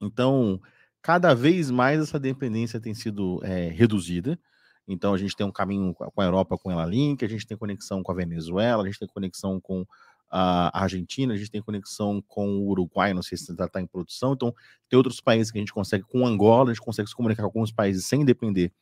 Então, 0.00 0.60
cada 1.02 1.34
vez 1.34 1.70
mais 1.70 2.00
essa 2.00 2.18
dependência 2.18 2.80
tem 2.80 2.94
sido 2.94 3.40
eh, 3.42 3.70
reduzida. 3.70 4.38
Então, 4.86 5.12
a 5.12 5.18
gente 5.18 5.36
tem 5.36 5.46
um 5.46 5.52
caminho 5.52 5.94
com 5.94 6.20
a 6.20 6.24
Europa 6.24 6.56
com 6.56 6.70
ela 6.70 6.86
Link, 6.86 7.24
a 7.24 7.28
gente 7.28 7.46
tem 7.46 7.56
conexão 7.56 8.02
com 8.02 8.12
a 8.12 8.14
Venezuela, 8.14 8.82
a 8.82 8.86
gente 8.86 8.98
tem 8.98 9.08
conexão 9.08 9.60
com 9.60 9.86
a 10.30 10.82
Argentina, 10.82 11.34
a 11.34 11.36
gente 11.36 11.50
tem 11.50 11.62
conexão 11.62 12.22
com 12.26 12.48
o 12.58 12.68
Uruguai, 12.68 13.14
não 13.14 13.22
sei 13.22 13.36
se 13.38 13.50
está 13.50 13.80
em 13.80 13.86
produção. 13.86 14.32
Então, 14.32 14.54
tem 14.88 14.96
outros 14.96 15.20
países 15.20 15.50
que 15.50 15.58
a 15.58 15.60
gente 15.60 15.72
consegue, 15.72 16.04
com 16.04 16.26
Angola, 16.26 16.70
a 16.70 16.74
gente 16.74 16.84
consegue 16.84 17.08
se 17.08 17.14
comunicar 17.14 17.42
com 17.42 17.48
alguns 17.48 17.72
países 17.72 18.06
sem 18.06 18.24
depender 18.24 18.72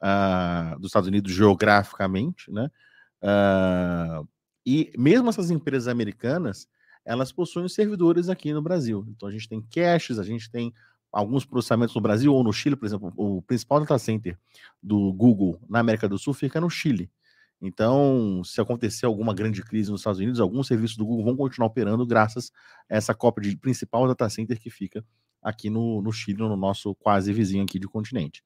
ah, 0.00 0.76
dos 0.78 0.88
Estados 0.88 1.08
Unidos 1.08 1.32
geograficamente, 1.32 2.50
né? 2.50 2.70
Ah, 3.22 4.22
e 4.64 4.92
mesmo 4.96 5.28
essas 5.28 5.50
empresas 5.50 5.88
americanas, 5.88 6.68
elas 7.04 7.32
possuem 7.32 7.68
servidores 7.68 8.28
aqui 8.28 8.52
no 8.52 8.62
Brasil. 8.62 9.04
Então, 9.08 9.28
a 9.28 9.32
gente 9.32 9.48
tem 9.48 9.62
caches, 9.62 10.18
a 10.18 10.24
gente 10.24 10.50
tem 10.50 10.72
alguns 11.12 11.44
processamentos 11.44 11.94
no 11.94 12.00
Brasil 12.00 12.32
ou 12.32 12.42
no 12.42 12.52
Chile, 12.52 12.74
por 12.74 12.86
exemplo, 12.86 13.12
o 13.16 13.42
principal 13.42 13.80
data 13.80 13.98
center 13.98 14.38
do 14.82 15.12
Google 15.12 15.60
na 15.68 15.80
América 15.80 16.08
do 16.08 16.18
Sul 16.18 16.32
fica 16.32 16.60
no 16.60 16.70
Chile. 16.70 17.10
Então, 17.60 18.42
se 18.44 18.60
acontecer 18.60 19.06
alguma 19.06 19.32
grande 19.32 19.62
crise 19.62 19.90
nos 19.90 20.00
Estados 20.00 20.18
Unidos, 20.18 20.40
alguns 20.40 20.66
serviços 20.66 20.96
do 20.96 21.06
Google 21.06 21.24
vão 21.26 21.36
continuar 21.36 21.68
operando 21.68 22.04
graças 22.04 22.50
a 22.90 22.96
essa 22.96 23.14
cópia 23.14 23.48
de 23.48 23.56
principal 23.56 24.08
data 24.08 24.28
center 24.28 24.58
que 24.58 24.68
fica 24.68 25.04
aqui 25.40 25.70
no, 25.70 26.02
no 26.02 26.12
Chile, 26.12 26.38
no 26.38 26.56
nosso 26.56 26.94
quase 26.96 27.32
vizinho 27.32 27.62
aqui 27.62 27.78
de 27.78 27.86
continente. 27.86 28.42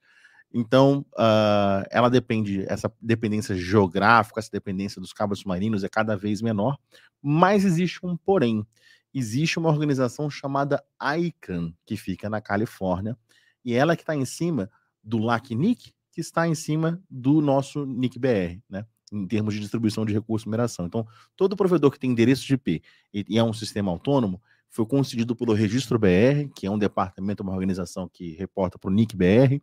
Então, 0.59 1.05
ah, 1.19 1.85
ela 1.91 2.09
depende, 2.09 2.65
essa 2.67 2.91
dependência 2.99 3.55
geográfica, 3.55 4.41
essa 4.41 4.49
dependência 4.51 4.99
dos 4.99 5.13
cabos 5.13 5.41
submarinos 5.41 5.85
é 5.85 5.89
cada 5.89 6.17
vez 6.17 6.41
menor, 6.41 6.79
mas 7.23 7.63
existe 7.63 8.01
um 8.03 8.17
porém. 8.17 8.67
existe 9.13 9.59
uma 9.59 9.69
organização 9.69 10.31
chamada 10.31 10.83
ICANN, 10.99 11.75
que 11.85 11.95
fica 11.97 12.31
na 12.31 12.41
Califórnia, 12.41 13.19
e 13.63 13.75
ela 13.75 13.95
que 13.97 14.03
está 14.03 14.17
em 14.17 14.25
cima 14.25 14.71
do 15.05 15.19
LACNIC, 15.19 15.93
que 16.11 16.21
está 16.23 16.49
em 16.49 16.55
cima 16.55 17.03
do 17.11 17.43
nosso 17.43 17.85
NIC-BR, 17.85 18.59
né? 18.69 18.87
Em 19.13 19.27
termos 19.27 19.53
de 19.53 19.61
distribuição 19.61 20.07
de 20.07 20.15
recursos 20.15 20.47
e 20.47 20.49
mineração. 20.49 20.87
Então, 20.87 21.07
todo 21.37 21.55
provedor 21.55 21.91
que 21.91 21.99
tem 21.99 22.11
endereço 22.11 22.47
de 22.47 22.55
IP 22.55 22.83
e, 23.13 23.27
e 23.29 23.39
é 23.39 23.45
um 23.45 23.53
sistema 23.53 23.91
autônomo, 23.91 24.41
foi 24.71 24.87
concedido 24.87 25.37
pelo 25.37 25.53
Registro 25.53 25.99
BR, 25.99 26.51
que 26.55 26.67
é 26.67 26.71
um 26.71 26.79
departamento, 26.79 27.43
uma 27.43 27.53
organização 27.53 28.09
que 28.09 28.33
reporta 28.33 28.79
para 28.79 28.91
o 28.91 28.93
NIC-BR, 28.93 29.61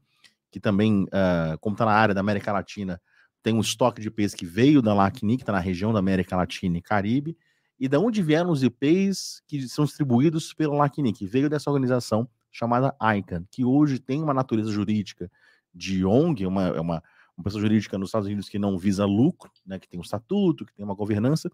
que 0.53 0.59
também, 0.59 1.05
uh, 1.05 1.57
como 1.59 1.73
está 1.73 1.83
na 1.83 1.91
área 1.91 2.13
da 2.13 2.21
América 2.21 2.53
Latina, 2.53 3.01
tem 3.41 3.55
um 3.55 3.59
estoque 3.59 3.99
de 3.99 4.07
IPs 4.07 4.35
que 4.35 4.45
veio 4.45 4.83
da 4.83 4.93
LACNIC, 4.93 5.37
que 5.37 5.41
está 5.41 5.51
na 5.51 5.59
região 5.59 5.91
da 5.91 5.97
América 5.97 6.37
Latina 6.37 6.77
e 6.77 6.81
Caribe, 6.81 7.35
e 7.79 7.87
da 7.89 7.99
onde 7.99 8.21
vieram 8.21 8.51
os 8.51 8.61
IPs 8.61 9.41
que 9.47 9.67
são 9.67 9.83
distribuídos 9.83 10.53
pela 10.53 10.75
LACNIC, 10.75 11.25
veio 11.25 11.49
dessa 11.49 11.71
organização 11.71 12.29
chamada 12.51 12.95
ICANN, 13.01 13.45
que 13.49 13.65
hoje 13.65 13.97
tem 13.97 14.21
uma 14.21 14.31
natureza 14.33 14.71
jurídica 14.71 15.29
de 15.73 16.05
ONG, 16.05 16.45
uma, 16.45 16.67
é 16.67 16.79
uma, 16.79 17.03
uma 17.35 17.43
pessoa 17.43 17.61
jurídica 17.61 17.97
nos 17.97 18.09
Estados 18.09 18.27
Unidos 18.27 18.47
que 18.47 18.59
não 18.59 18.77
visa 18.77 19.05
lucro, 19.05 19.51
né, 19.65 19.79
que 19.79 19.89
tem 19.89 19.99
um 19.99 20.03
estatuto, 20.03 20.67
que 20.67 20.73
tem 20.75 20.85
uma 20.85 20.93
governança, 20.93 21.49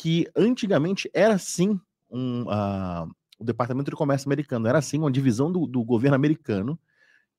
que 0.00 0.28
antigamente 0.36 1.10
era 1.12 1.36
sim 1.38 1.78
um, 2.08 2.42
uh, 2.42 3.10
o 3.36 3.44
Departamento 3.44 3.90
de 3.90 3.96
Comércio 3.96 4.28
americano, 4.28 4.68
era 4.68 4.80
sim 4.80 5.00
uma 5.00 5.10
divisão 5.10 5.50
do, 5.50 5.66
do 5.66 5.82
governo 5.82 6.14
americano, 6.14 6.78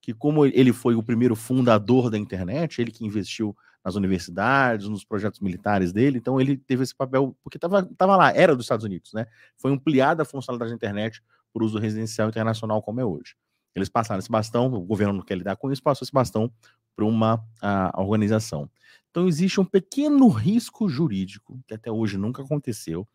que 0.02 0.14
como 0.14 0.46
ele 0.46 0.72
foi 0.74 0.96
o 0.96 1.04
primeiro 1.04 1.36
fundador 1.36 2.10
da 2.10 2.18
internet, 2.18 2.82
ele 2.82 2.92
que 2.92 3.06
investiu 3.06 3.56
nas 3.84 3.96
universidades, 3.96 4.88
nos 4.88 5.04
projetos 5.04 5.40
militares 5.40 5.94
dele, 5.94 6.18
então 6.18 6.40
ele 6.40 6.58
teve 6.58 6.84
esse 6.84 6.96
papel, 6.96 7.36
porque 7.44 7.58
estava 7.58 7.84
tava 7.98 8.16
lá, 8.16 8.32
era 8.34 8.56
dos 8.56 8.66
Estados 8.66 8.86
Unidos, 8.86 9.14
né? 9.14 9.26
Foi 9.58 9.72
ampliada 9.72 10.24
a 10.24 10.26
funcionalidade 10.26 10.72
da 10.72 10.76
internet 10.76 11.24
por 11.54 11.64
uso 11.64 11.80
residencial 11.80 12.30
internacional 12.30 12.82
como 12.82 13.00
é 13.00 13.06
hoje. 13.06 13.36
Eles 13.74 13.90
passaram 13.90 14.20
esse 14.20 14.30
bastão, 14.30 14.68
o 14.68 14.82
governo 14.82 15.14
não 15.14 15.24
quer 15.24 15.38
lidar 15.38 15.56
com 15.56 15.72
isso, 15.72 15.82
passou 15.82 16.06
esse 16.06 16.12
bastão 16.12 16.52
para 16.96 17.06
uma 17.06 17.44
a, 17.62 18.02
organização. 18.02 18.70
Então 19.10 19.28
existe 19.28 19.60
um 19.60 19.66
pequeno 19.66 20.28
risco 20.28 20.90
jurídico, 20.90 21.60
que 21.68 21.74
até 21.74 21.92
hoje 21.92 22.18
nunca 22.18 22.44
aconteceu, 22.44 23.08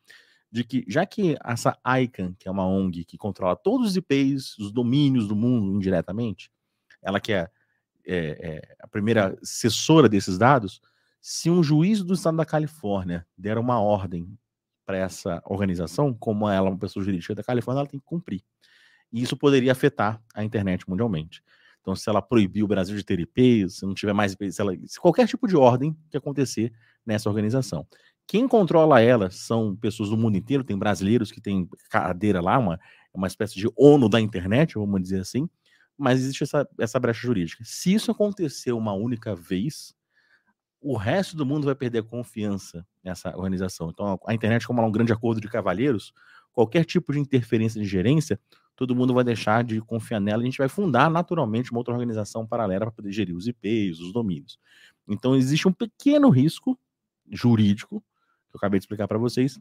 de 0.50 0.64
que, 0.64 0.84
já 0.88 1.04
que 1.04 1.36
essa 1.44 1.76
ICANN, 1.84 2.34
que 2.38 2.48
é 2.48 2.50
uma 2.50 2.66
ONG 2.66 3.04
que 3.04 3.18
controla 3.18 3.56
todos 3.56 3.88
os 3.88 3.96
IPs, 3.96 4.56
os 4.58 4.72
domínios 4.72 5.26
do 5.26 5.34
mundo 5.34 5.74
indiretamente, 5.74 6.50
ela 7.04 7.20
que 7.20 7.32
é, 7.32 7.48
é, 8.06 8.16
é 8.16 8.76
a 8.80 8.88
primeira 8.88 9.38
assessora 9.42 10.08
desses 10.08 10.38
dados, 10.38 10.80
se 11.20 11.50
um 11.50 11.62
juiz 11.62 12.02
do 12.02 12.14
estado 12.14 12.36
da 12.36 12.44
Califórnia 12.44 13.26
der 13.36 13.58
uma 13.58 13.80
ordem 13.80 14.28
para 14.84 14.98
essa 14.98 15.42
organização, 15.46 16.12
como 16.12 16.48
ela 16.48 16.68
é 16.68 16.70
uma 16.70 16.78
pessoa 16.78 17.04
jurídica 17.04 17.34
da 17.34 17.42
Califórnia, 17.42 17.80
ela 17.80 17.88
tem 17.88 18.00
que 18.00 18.06
cumprir. 18.06 18.42
E 19.12 19.22
isso 19.22 19.36
poderia 19.36 19.72
afetar 19.72 20.20
a 20.34 20.44
internet 20.44 20.88
mundialmente. 20.88 21.42
Então, 21.80 21.94
se 21.94 22.08
ela 22.08 22.20
proibir 22.20 22.62
o 22.62 22.66
Brasil 22.66 22.96
de 22.96 23.04
ter 23.04 23.20
IPs, 23.20 23.76
se 23.76 23.86
não 23.86 23.94
tiver 23.94 24.12
mais 24.12 24.32
IPs, 24.32 24.56
se, 24.56 24.60
ela, 24.60 24.74
se 24.86 24.98
qualquer 24.98 25.26
tipo 25.26 25.46
de 25.46 25.56
ordem 25.56 25.96
que 26.10 26.16
acontecer 26.16 26.72
nessa 27.04 27.28
organização. 27.28 27.86
Quem 28.26 28.48
controla 28.48 29.00
ela 29.00 29.30
são 29.30 29.76
pessoas 29.76 30.08
do 30.08 30.16
mundo 30.16 30.36
inteiro, 30.36 30.64
tem 30.64 30.78
brasileiros 30.78 31.30
que 31.30 31.40
têm 31.40 31.68
cadeira 31.90 32.40
lá, 32.40 32.58
uma, 32.58 32.80
uma 33.12 33.26
espécie 33.26 33.54
de 33.54 33.68
ONU 33.76 34.08
da 34.08 34.20
internet, 34.20 34.74
vamos 34.74 35.02
dizer 35.02 35.20
assim, 35.20 35.48
mas 35.96 36.20
existe 36.20 36.42
essa, 36.42 36.68
essa 36.78 36.98
brecha 36.98 37.20
jurídica. 37.26 37.62
Se 37.64 37.92
isso 37.92 38.10
acontecer 38.10 38.72
uma 38.72 38.92
única 38.92 39.34
vez, 39.34 39.94
o 40.80 40.96
resto 40.96 41.36
do 41.36 41.46
mundo 41.46 41.64
vai 41.64 41.74
perder 41.74 42.02
confiança 42.02 42.86
nessa 43.02 43.34
organização. 43.36 43.90
Então, 43.90 44.18
a 44.26 44.34
internet, 44.34 44.66
como 44.66 44.80
é 44.80 44.84
um 44.84 44.92
grande 44.92 45.12
acordo 45.12 45.40
de 45.40 45.48
cavalheiros, 45.48 46.12
qualquer 46.52 46.84
tipo 46.84 47.12
de 47.12 47.18
interferência 47.18 47.80
de 47.80 47.86
gerência, 47.86 48.38
todo 48.76 48.94
mundo 48.94 49.14
vai 49.14 49.24
deixar 49.24 49.64
de 49.64 49.80
confiar 49.80 50.20
nela. 50.20 50.42
A 50.42 50.44
gente 50.44 50.58
vai 50.58 50.68
fundar 50.68 51.10
naturalmente 51.10 51.70
uma 51.70 51.80
outra 51.80 51.94
organização 51.94 52.46
paralela 52.46 52.86
para 52.86 52.92
poder 52.92 53.12
gerir 53.12 53.34
os 53.34 53.46
IPs, 53.46 54.00
os 54.00 54.12
domínios. 54.12 54.58
Então, 55.08 55.34
existe 55.36 55.68
um 55.68 55.72
pequeno 55.72 56.28
risco 56.28 56.78
jurídico, 57.30 58.00
que 58.50 58.56
eu 58.56 58.58
acabei 58.58 58.78
de 58.78 58.84
explicar 58.84 59.08
para 59.08 59.18
vocês, 59.18 59.58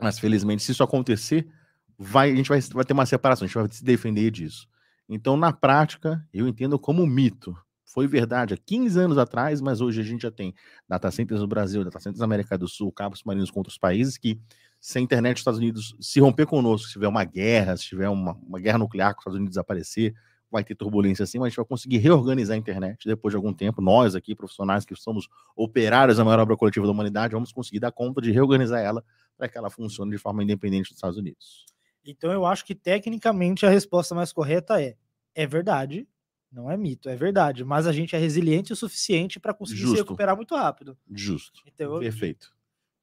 mas 0.00 0.18
felizmente, 0.18 0.62
se 0.62 0.72
isso 0.72 0.82
acontecer, 0.82 1.48
vai, 1.96 2.32
a 2.32 2.34
gente 2.34 2.48
vai, 2.48 2.60
vai 2.60 2.84
ter 2.84 2.92
uma 2.92 3.06
separação, 3.06 3.44
a 3.44 3.48
gente 3.48 3.54
vai 3.54 3.68
se 3.70 3.84
defender 3.84 4.30
disso. 4.30 4.68
Então, 5.08 5.36
na 5.36 5.52
prática, 5.52 6.22
eu 6.32 6.46
entendo 6.46 6.78
como 6.78 7.06
mito. 7.06 7.56
Foi 7.84 8.06
verdade 8.06 8.52
há 8.52 8.56
15 8.56 9.00
anos 9.00 9.18
atrás, 9.18 9.60
mas 9.62 9.80
hoje 9.80 10.00
a 10.00 10.04
gente 10.04 10.22
já 10.22 10.30
tem 10.30 10.54
data 10.86 11.10
centers 11.10 11.40
no 11.40 11.46
Brasil, 11.46 11.82
data 11.82 11.98
centers 11.98 12.18
na 12.18 12.26
América 12.26 12.58
do 12.58 12.68
Sul, 12.68 12.92
cabos 12.92 13.20
submarinos 13.20 13.50
com 13.50 13.60
outros 13.60 13.78
países 13.78 14.18
que, 14.18 14.38
se 14.78 14.98
a 14.98 15.00
internet 15.00 15.36
dos 15.36 15.40
Estados 15.40 15.58
Unidos 15.58 15.96
se 15.98 16.20
romper 16.20 16.46
conosco, 16.46 16.86
se 16.86 16.92
tiver 16.92 17.08
uma 17.08 17.24
guerra, 17.24 17.76
se 17.76 17.84
tiver 17.84 18.08
uma, 18.08 18.34
uma 18.46 18.60
guerra 18.60 18.78
nuclear 18.78 19.14
com 19.14 19.20
os 19.20 19.22
Estados 19.22 19.36
Unidos 19.36 19.52
desaparecer, 19.52 20.14
vai 20.50 20.62
ter 20.62 20.74
turbulência 20.74 21.22
assim, 21.22 21.38
mas 21.38 21.46
a 21.46 21.48
gente 21.48 21.56
vai 21.56 21.64
conseguir 21.64 21.98
reorganizar 21.98 22.54
a 22.54 22.58
internet 22.58 23.06
depois 23.06 23.32
de 23.32 23.36
algum 23.36 23.52
tempo. 23.52 23.80
Nós 23.80 24.14
aqui, 24.14 24.34
profissionais 24.34 24.84
que 24.84 24.94
somos 24.94 25.28
operários 25.56 26.18
da 26.18 26.24
maior 26.24 26.40
obra 26.40 26.56
coletiva 26.56 26.86
da 26.86 26.92
humanidade, 26.92 27.34
vamos 27.34 27.52
conseguir 27.52 27.80
dar 27.80 27.92
conta 27.92 28.20
de 28.20 28.30
reorganizar 28.30 28.80
ela 28.80 29.02
para 29.36 29.48
que 29.48 29.56
ela 29.56 29.70
funcione 29.70 30.10
de 30.10 30.18
forma 30.18 30.42
independente 30.42 30.88
dos 30.88 30.96
Estados 30.96 31.16
Unidos. 31.16 31.66
Então 32.08 32.32
eu 32.32 32.46
acho 32.46 32.64
que 32.64 32.74
tecnicamente 32.74 33.66
a 33.66 33.68
resposta 33.68 34.14
mais 34.14 34.32
correta 34.32 34.82
é: 34.82 34.96
é 35.34 35.46
verdade, 35.46 36.08
não 36.50 36.70
é 36.70 36.76
mito, 36.76 37.10
é 37.10 37.14
verdade, 37.14 37.62
mas 37.64 37.86
a 37.86 37.92
gente 37.92 38.16
é 38.16 38.18
resiliente 38.18 38.72
o 38.72 38.76
suficiente 38.76 39.38
para 39.38 39.52
conseguir 39.52 39.82
Justo. 39.82 39.96
se 39.96 40.02
recuperar 40.02 40.34
muito 40.34 40.56
rápido. 40.56 40.96
Justo. 41.10 41.60
Então, 41.66 41.98
Perfeito. 41.98 42.50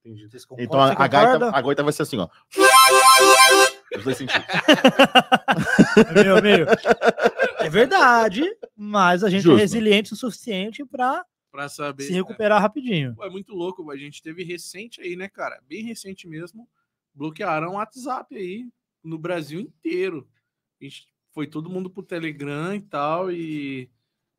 Entendi. 0.04 0.28
Então 0.60 0.80
a, 0.80 0.92
a, 0.92 1.08
gaita, 1.08 1.50
a 1.50 1.62
gaita 1.62 1.84
vai 1.84 1.94
ser 1.94 2.04
assim, 2.04 2.18
ó. 2.18 2.28
Os 3.96 4.04
dois 4.04 4.18
sentidos. 4.18 4.46
meu, 6.14 6.42
meu. 6.42 6.68
É 7.60 7.70
verdade, 7.70 8.44
mas 8.76 9.24
a 9.24 9.30
gente 9.30 9.40
é 9.40 9.44
Justo. 9.44 9.58
é 9.58 9.62
resiliente 9.62 10.14
o 10.14 10.16
suficiente 10.16 10.84
para 10.84 11.24
para 11.52 11.70
saber 11.70 12.04
se 12.04 12.12
recuperar 12.12 12.60
é. 12.60 12.62
rapidinho. 12.62 13.16
É 13.22 13.30
muito 13.30 13.54
louco, 13.54 13.90
a 13.90 13.96
gente 13.96 14.22
teve 14.22 14.44
recente 14.44 15.00
aí, 15.00 15.16
né, 15.16 15.30
cara? 15.30 15.60
Bem 15.68 15.84
recente 15.84 16.28
mesmo, 16.28 16.68
bloquearam 17.14 17.70
o 17.70 17.74
WhatsApp 17.76 18.36
aí 18.36 18.68
no 19.06 19.18
Brasil 19.18 19.60
inteiro. 19.60 20.28
A 20.82 20.84
gente 20.84 21.08
foi 21.32 21.48
todo 21.48 21.70
mundo 21.70 21.90
pro 21.90 22.04
Telegram 22.04 22.74
e 22.76 22.82
tal, 22.82 23.32
e 23.32 23.90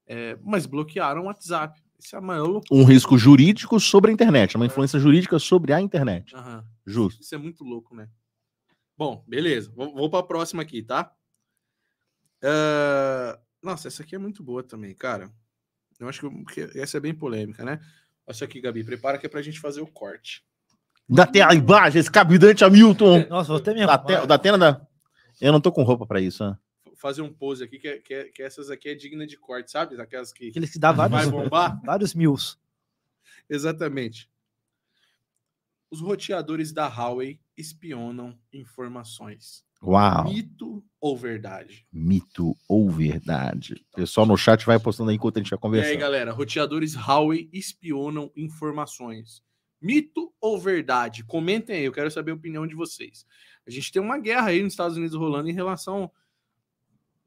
é, 0.07 0.37
mas 0.43 0.67
bloquearam 0.67 1.23
o 1.23 1.25
WhatsApp. 1.27 1.83
Isso 1.99 2.15
é 2.15 2.19
a 2.19 2.23
maior 2.23 2.47
loucura. 2.47 2.81
Um 2.81 2.85
risco 2.85 3.17
jurídico 3.17 3.81
sobre 3.81 4.11
a 4.11 4.15
internet, 4.15 4.57
uma 4.57 4.67
influência 4.67 4.99
jurídica 4.99 5.39
sobre 5.39 5.73
a 5.73 5.81
internet. 5.81 6.35
Justo. 6.85 7.23
Isso 7.23 7.35
é 7.35 7.39
muito 7.39 7.65
louco, 7.65 7.95
né? 7.95 8.09
Bom, 8.97 9.25
beleza. 9.27 9.73
Vou, 9.75 9.95
vou 9.95 10.11
para 10.11 10.21
a 10.21 10.27
próxima 10.27 10.63
aqui, 10.63 10.83
tá? 10.83 11.15
Uh... 12.43 13.47
Nossa, 13.63 13.89
essa 13.89 14.05
aqui 14.05 14.15
é 14.15 14.19
muito 14.19 14.45
boa 14.45 14.63
também, 14.63 14.95
cara. 14.95 15.33
Eu 15.99 16.09
acho 16.09 16.31
que 16.53 16.61
essa 16.79 16.99
é 16.99 17.01
bem 17.01 17.15
polêmica, 17.15 17.65
né? 17.65 17.81
Essa 18.25 18.45
aqui, 18.45 18.61
Gabi, 18.61 18.85
prepara 18.85 19.19
que 19.19 19.27
é 19.27 19.29
pra 19.29 19.43
gente 19.43 19.59
fazer 19.59 19.81
o 19.81 19.87
corte. 19.87 20.47
Da 21.09 21.27
tela 21.27 21.55
embaixo, 21.55 21.99
esse 21.99 22.11
cabidante 22.11 22.65
Hamilton. 22.65 23.27
Nossa, 23.29 23.53
vou 23.53 23.61
ter 23.61 23.75
minha. 23.75 23.87
Da, 23.87 23.99
te, 23.99 24.27
da 24.27 24.39
tela 24.39 24.59
da. 24.59 24.81
Eu 25.41 25.53
não 25.53 25.61
tô 25.61 25.71
com 25.71 25.83
roupa 25.83 26.07
para 26.07 26.21
isso, 26.21 26.45
né? 26.45 26.57
fazer 26.97 27.23
um 27.23 27.33
pose 27.33 27.63
aqui, 27.63 27.79
que, 27.79 27.89
é, 27.89 27.99
que, 27.99 28.15
é, 28.15 28.25
que 28.25 28.43
essas 28.43 28.71
aqui 28.71 28.89
é 28.89 28.95
digna 28.95 29.27
de 29.27 29.37
corte, 29.37 29.71
sabe? 29.71 30.01
Aquelas 30.01 30.33
que. 30.33 30.49
Aqueles 30.49 30.73
que 30.73 30.79
dá 30.79 30.91
vários, 30.93 31.29
vai 31.29 31.31
bombar. 31.31 31.81
vários 31.85 32.15
mil. 32.15 32.35
Exatamente. 33.49 34.29
Os 35.91 36.01
roteadores 36.01 36.73
da 36.73 36.89
Huawei 36.89 37.39
espionam 37.57 38.37
informações. 38.53 39.65
Uau! 39.83 40.25
Mito 40.25 40.85
ou 41.01 41.17
verdade? 41.17 41.87
Mito 41.93 42.57
ou 42.69 42.91
verdade? 42.91 43.85
O 43.93 43.97
pessoal 43.97 44.27
no 44.27 44.37
chat 44.37 44.67
vai 44.67 44.81
postando 44.81 45.11
aí 45.11 45.17
enquanto 45.17 45.37
a 45.37 45.41
gente 45.41 45.51
vai 45.51 45.59
conversando. 45.59 45.91
E 45.91 45.93
aí, 45.93 46.01
galera, 46.01 46.33
roteadores 46.33 46.97
Huawei 46.97 47.49
espionam 47.53 48.33
informações. 48.35 49.45
Mito 49.87 50.33
ou 50.41 50.59
verdade? 50.59 51.25
Comentem 51.25 51.77
aí, 51.77 51.85
eu 51.85 51.93
quero 51.93 52.11
saber 52.11 52.33
a 52.33 52.35
opinião 52.35 52.67
de 52.67 52.75
vocês. 52.75 53.25
A 53.67 53.71
gente 53.71 53.93
tem 53.93 54.03
uma 54.03 54.19
guerra 54.19 54.49
aí 54.49 54.63
nos 54.63 54.73
Estados 54.73 54.97
Unidos 54.97 55.17
rolando 55.17 55.49
em 55.49 55.55
relação 55.55 56.11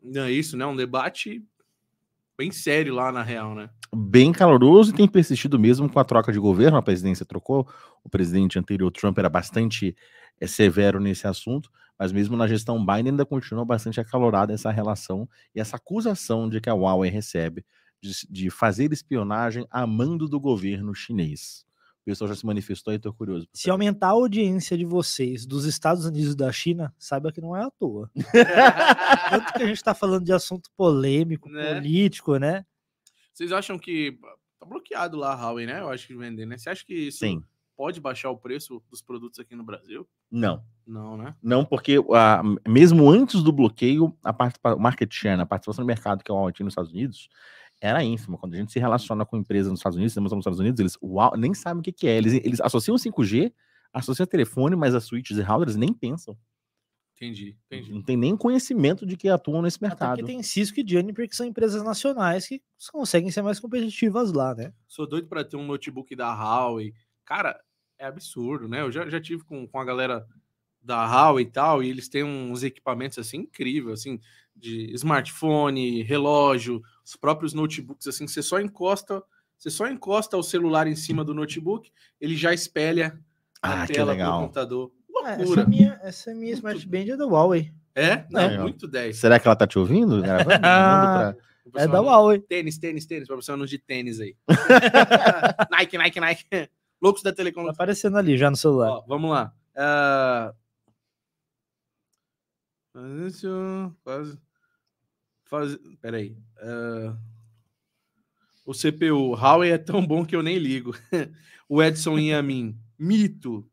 não 0.02 0.24
é 0.24 0.32
isso, 0.32 0.56
né? 0.56 0.66
Um 0.66 0.76
debate 0.76 1.44
bem 2.38 2.52
sério 2.52 2.94
lá 2.94 3.12
na 3.12 3.22
real, 3.22 3.54
né? 3.54 3.70
Bem 3.94 4.32
caloroso 4.32 4.92
e 4.92 4.96
tem 4.96 5.08
persistido 5.08 5.60
mesmo 5.60 5.90
com 5.90 6.00
a 6.00 6.06
troca 6.06 6.32
de 6.32 6.40
governo. 6.40 6.78
A 6.78 6.82
presidência 6.82 7.26
trocou, 7.26 7.68
o 8.04 8.10
presidente 8.10 8.58
anterior, 8.58 8.92
Trump, 8.92 9.18
era 9.18 9.30
bastante 9.30 9.96
é, 10.40 10.48
severo 10.48 11.00
nesse 11.00 11.28
assunto, 11.28 11.70
mas 11.98 12.12
mesmo 12.12 12.38
na 12.38 12.48
gestão 12.48 12.84
Biden 12.86 13.12
ainda 13.12 13.26
continua 13.26 13.66
bastante 13.66 14.00
acalorada 14.00 14.54
essa 14.54 14.72
relação 14.72 15.28
e 15.54 15.60
essa 15.60 15.76
acusação 15.76 16.48
de 16.48 16.62
que 16.62 16.70
a 16.70 16.74
Huawei 16.74 17.10
recebe 17.10 17.66
de, 18.02 18.12
de 18.30 18.50
fazer 18.50 18.94
espionagem 18.94 19.68
a 19.70 19.86
mando 19.86 20.28
do 20.30 20.40
governo 20.40 20.96
chinês 20.96 21.68
pessoal 22.10 22.28
já 22.28 22.36
se 22.36 22.46
manifestou 22.46 22.92
e 22.92 22.98
estou 22.98 23.14
curioso. 23.14 23.48
Se 23.54 23.70
aumentar 23.70 24.08
a 24.08 24.12
audiência 24.12 24.78
de 24.78 24.84
vocês 24.86 25.46
dos 25.46 25.66
Estados 25.66 26.06
Unidos 26.06 26.34
e 26.34 26.38
da 26.38 26.52
China, 26.52 26.94
saiba 26.98 27.32
que 27.32 27.40
não 27.40 27.56
é 27.56 27.64
à 27.64 27.70
toa. 27.70 28.10
Tanto 29.30 29.54
que 29.54 29.64
a 29.64 29.68
gente 29.68 29.78
está 29.78 29.94
falando 29.94 30.26
de 30.26 30.34
assunto 30.34 30.70
polêmico, 30.76 31.50
né? 31.50 31.76
político, 31.76 32.38
né? 32.38 32.66
Vocês 33.34 33.52
acham 33.52 33.78
que 33.78 34.18
tá 34.60 34.66
bloqueado 34.66 35.18
lá 35.18 35.34
a 35.34 35.36
Huawei, 35.36 35.66
né? 35.66 35.80
Eu 35.80 35.90
acho 35.90 36.08
que 36.08 36.16
vender, 36.16 36.46
né? 36.46 36.58
Você 36.58 36.70
acha 36.70 36.84
que 36.84 36.94
isso 36.94 37.20
Sim. 37.20 37.44
pode 37.78 38.02
baixar 38.02 38.32
o 38.32 38.38
preço 38.38 38.84
dos 38.90 39.02
produtos 39.02 39.40
aqui 39.40 39.56
no 39.56 39.64
Brasil? 39.64 40.08
Não. 40.32 40.64
Não, 40.86 41.16
né? 41.16 41.36
Não, 41.42 41.64
porque 41.64 41.98
ah, 42.14 42.42
mesmo 42.68 43.10
antes 43.10 43.44
do 43.44 43.52
bloqueio, 43.52 44.18
a 44.24 44.34
participa- 44.34 44.74
o 44.74 44.80
market 44.80 45.14
share, 45.14 45.40
a 45.40 45.46
participação 45.46 45.84
no 45.84 45.88
mercado 45.88 46.24
que 46.24 46.32
é 46.32 46.34
o 46.34 46.38
Huawei 46.38 46.54
tinha 46.54 46.66
nos 46.66 46.74
Estados 46.74 46.92
Unidos, 46.92 47.30
era 47.82 48.04
ínfima. 48.04 48.38
Quando 48.38 48.54
a 48.54 48.58
gente 48.58 48.72
se 48.72 48.80
relaciona 48.80 49.26
com 49.26 49.38
empresas 49.38 49.70
nos 49.72 49.80
Estados 49.80 49.98
Unidos, 49.98 50.14
temos 50.14 50.32
nos 50.32 50.42
Estados 50.42 50.60
Unidos, 50.60 50.80
eles 50.80 50.98
uau, 51.02 51.36
nem 51.38 51.54
sabem 51.54 51.80
o 51.80 51.84
que, 51.84 51.92
que 51.92 52.08
é. 52.08 52.18
Eles, 52.18 52.34
eles 52.34 52.62
associam 52.62 52.96
5G, 52.96 53.54
associam 53.94 54.26
telefone, 54.26 54.76
mas 54.76 54.94
as 54.94 55.06
switches 55.06 55.38
e 55.38 55.42
routers 55.42 55.76
nem 55.76 55.94
pensam. 55.94 56.38
Entendi, 57.16 57.58
entendi. 57.66 57.92
Não 57.92 58.02
tem 58.02 58.16
nem 58.16 58.36
conhecimento 58.38 59.06
de 59.06 59.18
que 59.18 59.28
atuam 59.28 59.62
nesse 59.62 59.78
Até 59.78 59.88
mercado. 59.88 60.18
porque 60.20 60.32
tem 60.32 60.42
Cisco 60.42 60.80
e 60.80 60.86
Juniper, 60.88 61.28
que 61.28 61.36
são 61.36 61.46
empresas 61.46 61.84
nacionais 61.84 62.48
que 62.48 62.62
conseguem 62.94 63.30
ser 63.30 63.42
mais 63.42 63.60
competitivas 63.60 64.32
lá, 64.32 64.56
né? 64.56 64.72
Sou 64.88 65.06
doido 65.06 65.28
para 65.28 65.44
ter 65.44 65.58
um 65.58 65.66
notebook 65.66 66.16
da 66.16 66.34
Huawei. 66.34 66.94
Cara, 67.26 67.60
é 67.98 68.06
absurdo, 68.06 68.70
né? 68.70 68.82
Eu 68.82 68.92
já, 68.92 69.10
já 69.10 69.20
tive 69.20 69.44
com, 69.44 69.68
com 69.68 69.80
a 69.80 69.84
galera 69.84 70.26
da 70.82 71.06
Huawei 71.06 71.44
e 71.44 71.52
tal, 71.52 71.84
e 71.84 71.90
eles 71.90 72.08
têm 72.08 72.24
uns 72.24 72.64
equipamentos 72.64 73.18
assim 73.18 73.40
incríveis, 73.40 74.00
assim, 74.00 74.18
de 74.56 74.94
smartphone, 74.94 76.02
relógio, 76.04 76.82
os 77.10 77.16
próprios 77.16 77.54
notebooks, 77.54 78.06
assim, 78.08 78.28
você 78.28 78.42
só 78.44 78.60
encosta, 78.60 79.24
você 79.58 79.70
só 79.70 79.88
encosta 79.88 80.38
o 80.38 80.44
celular 80.44 80.86
em 80.88 80.96
cima 80.96 81.24
do 81.26 81.34
notebook, 81.34 81.92
ele 82.22 82.36
já 82.38 82.54
espelha 82.54 83.20
a 83.62 83.82
Ah, 83.84 83.88
que 83.88 83.94
tela 83.94 84.14
do 84.14 84.18
legal. 84.18 84.42
computador. 84.42 84.92
Ah, 85.26 85.36
Loucura. 85.36 85.62
essa 85.62 85.70
minha, 85.70 86.00
essa 86.04 86.34
minha 86.36 86.54
Smart 86.54 86.88
Band 86.88 87.00
é 87.14 87.18
da 87.18 87.26
Huawei. 87.26 87.74
É? 87.96 88.26
Não, 88.30 88.40
É. 88.42 88.58
muito 88.60 88.88
10. 88.88 89.18
Será 89.18 89.40
que 89.40 89.48
ela 89.48 89.56
tá 89.56 89.68
te 89.68 89.78
ouvindo? 89.80 90.22
pra- 90.24 91.36
É 91.76 91.88
da 91.88 92.00
Huawei. 92.00 92.40
Tênis, 92.40 92.78
tênis, 92.78 93.06
tênis, 93.06 93.28
para 93.28 93.36
você 93.36 93.52
de 93.66 93.78
tênis 93.80 94.20
aí. 94.22 94.36
Nike, 95.72 95.98
Nike, 95.98 96.20
Nike. 96.20 96.46
Loucos 97.02 97.22
da 97.24 97.34
Telecom. 97.34 97.66
Tá 97.66 97.72
aparecendo 97.72 98.18
ali 98.18 98.38
já 98.38 98.50
no 98.50 98.56
celular. 98.56 98.90
Ó, 98.92 99.06
vamos 99.08 99.32
lá. 99.32 99.54
Faz 102.94 103.18
isso. 103.36 103.96
Faz. 105.50 105.78
Peraí. 106.02 106.38
Ah, 106.58 107.18
o 108.66 108.74
CPU. 108.74 109.36
Huawei 109.36 109.72
é 109.72 109.78
tão 109.78 110.06
bom 110.06 110.26
que 110.26 110.36
eu 110.36 110.44
nem 110.44 110.58
ligo. 110.58 110.96
o 111.68 111.82
Edson 111.82 112.18
Yamin. 112.20 112.78
Mito. 112.98 113.70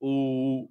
O. 0.00 0.68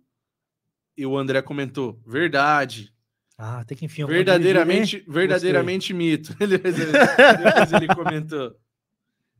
E 0.97 1.05
o 1.05 1.17
André 1.17 1.41
comentou. 1.41 1.99
Verdade. 2.05 2.93
Ah, 3.37 3.65
tem 3.65 3.77
que 3.77 3.83
enfim. 3.85 4.05
Verdadeiramente, 4.05 4.91
dividir, 4.97 5.11
verdadeiramente 5.13 5.93
mito. 5.93 6.33
Ele- 6.39 6.57
Depois 6.57 7.73
ele 7.73 7.87
comentou. 7.93 8.55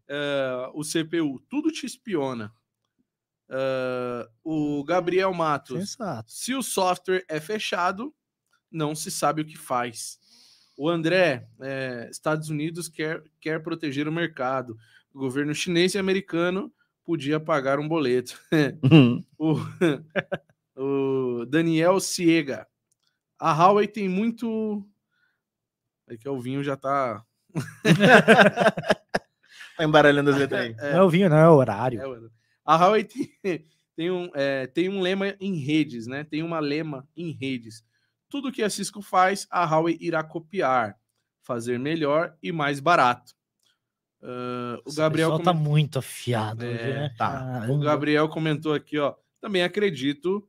Ah, 0.10 0.70
o 0.74 0.82
CPU, 0.84 1.40
tudo 1.50 1.72
te 1.72 1.86
espiona. 1.86 2.52
Ah, 3.50 4.28
o 4.44 4.84
Gabriel? 4.84 5.34
Matos, 5.34 5.78
Sensato. 5.80 6.30
se 6.32 6.54
o 6.54 6.62
software 6.62 7.24
é 7.30 7.40
fechado, 7.40 8.14
não 8.70 8.94
se 8.96 9.10
sabe 9.10 9.42
o 9.44 9.46
que 9.46 9.58
faz. 9.58 10.20
O 10.78 10.90
André, 10.90 11.48
é, 11.62 12.08
Estados 12.12 12.50
Unidos 12.50 12.90
quer, 12.90 13.24
quer 13.40 13.62
proteger 13.62 14.08
o 14.08 14.12
mercado. 14.12 14.78
O 15.14 15.20
governo 15.20 15.56
chinês 15.56 15.94
e 15.96 15.98
americano 15.98 16.72
podia 17.04 17.40
pagar 17.40 17.80
um 17.80 17.88
boleto. 17.88 18.40
O, 19.38 19.56
o 20.76 21.46
Daniel 21.46 22.00
Ciega. 22.00 22.68
A 23.40 23.54
Huawei 23.54 23.88
tem 23.88 24.10
muito. 24.10 24.86
É 26.08 26.18
que 26.18 26.28
o 26.28 26.40
vinho 26.40 26.64
já 26.64 26.76
tá. 26.76 27.24
Tá 29.78 29.84
embaralhando 29.84 30.30
as 30.30 30.38
letras 30.38 30.62
aí. 30.62 30.76
É, 30.80 30.94
Não 30.94 31.00
é 31.00 31.04
o 31.04 31.10
vinho, 31.10 31.30
não, 31.30 31.38
é 31.38 31.50
o 31.50 31.56
horário. 31.56 32.00
é, 32.02 32.30
a 32.64 32.78
Huawei 32.78 33.04
tem, 33.04 33.30
tem 33.96 34.10
um, 34.10 34.30
é, 34.34 34.68
tem 34.68 34.88
um 34.88 35.02
lema 35.02 35.36
em 35.40 35.56
redes, 35.56 36.08
né? 36.08 36.24
Tem 36.24 36.42
uma 36.42 36.60
lema 36.60 37.06
em 37.16 37.32
redes. 37.32 37.84
Tudo 38.36 38.52
que 38.52 38.62
a 38.62 38.70
Cisco 38.70 39.02
faz, 39.02 39.48
a 39.50 39.64
Huawei 39.64 39.98
irá 40.02 40.22
copiar, 40.22 41.00
fazer 41.42 41.80
melhor 41.80 42.38
e 42.44 42.52
mais 42.52 42.82
barato. 42.82 43.34
Ah, 44.22 44.78
o 44.86 44.90
Esse 44.90 44.98
Gabriel 44.98 45.30
pessoal 45.30 45.40
tá 45.46 45.54
comen- 45.54 45.70
muito 45.70 46.00
afiado 46.00 46.66
É, 46.66 46.68
hoje, 46.70 46.84
né? 46.84 47.16
tá. 47.18 47.32
Caramba. 47.32 47.74
O 47.74 47.80
Gabriel 47.80 48.28
comentou 48.28 48.74
aqui, 48.74 48.98
ó. 49.00 49.16
Também 49.40 49.64
acredito 49.64 50.46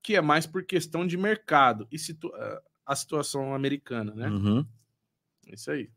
que 0.00 0.14
é 0.14 0.20
mais 0.20 0.46
por 0.46 0.64
questão 0.64 1.04
de 1.04 1.16
mercado 1.16 1.88
e 1.90 1.98
situ- 1.98 2.32
ah, 2.32 2.62
a 2.86 2.94
situação 2.94 3.54
americana, 3.54 4.14
né? 4.14 4.28
Uhum. 4.28 4.64
É 5.48 5.54
Isso 5.54 5.68
aí. 5.72 5.90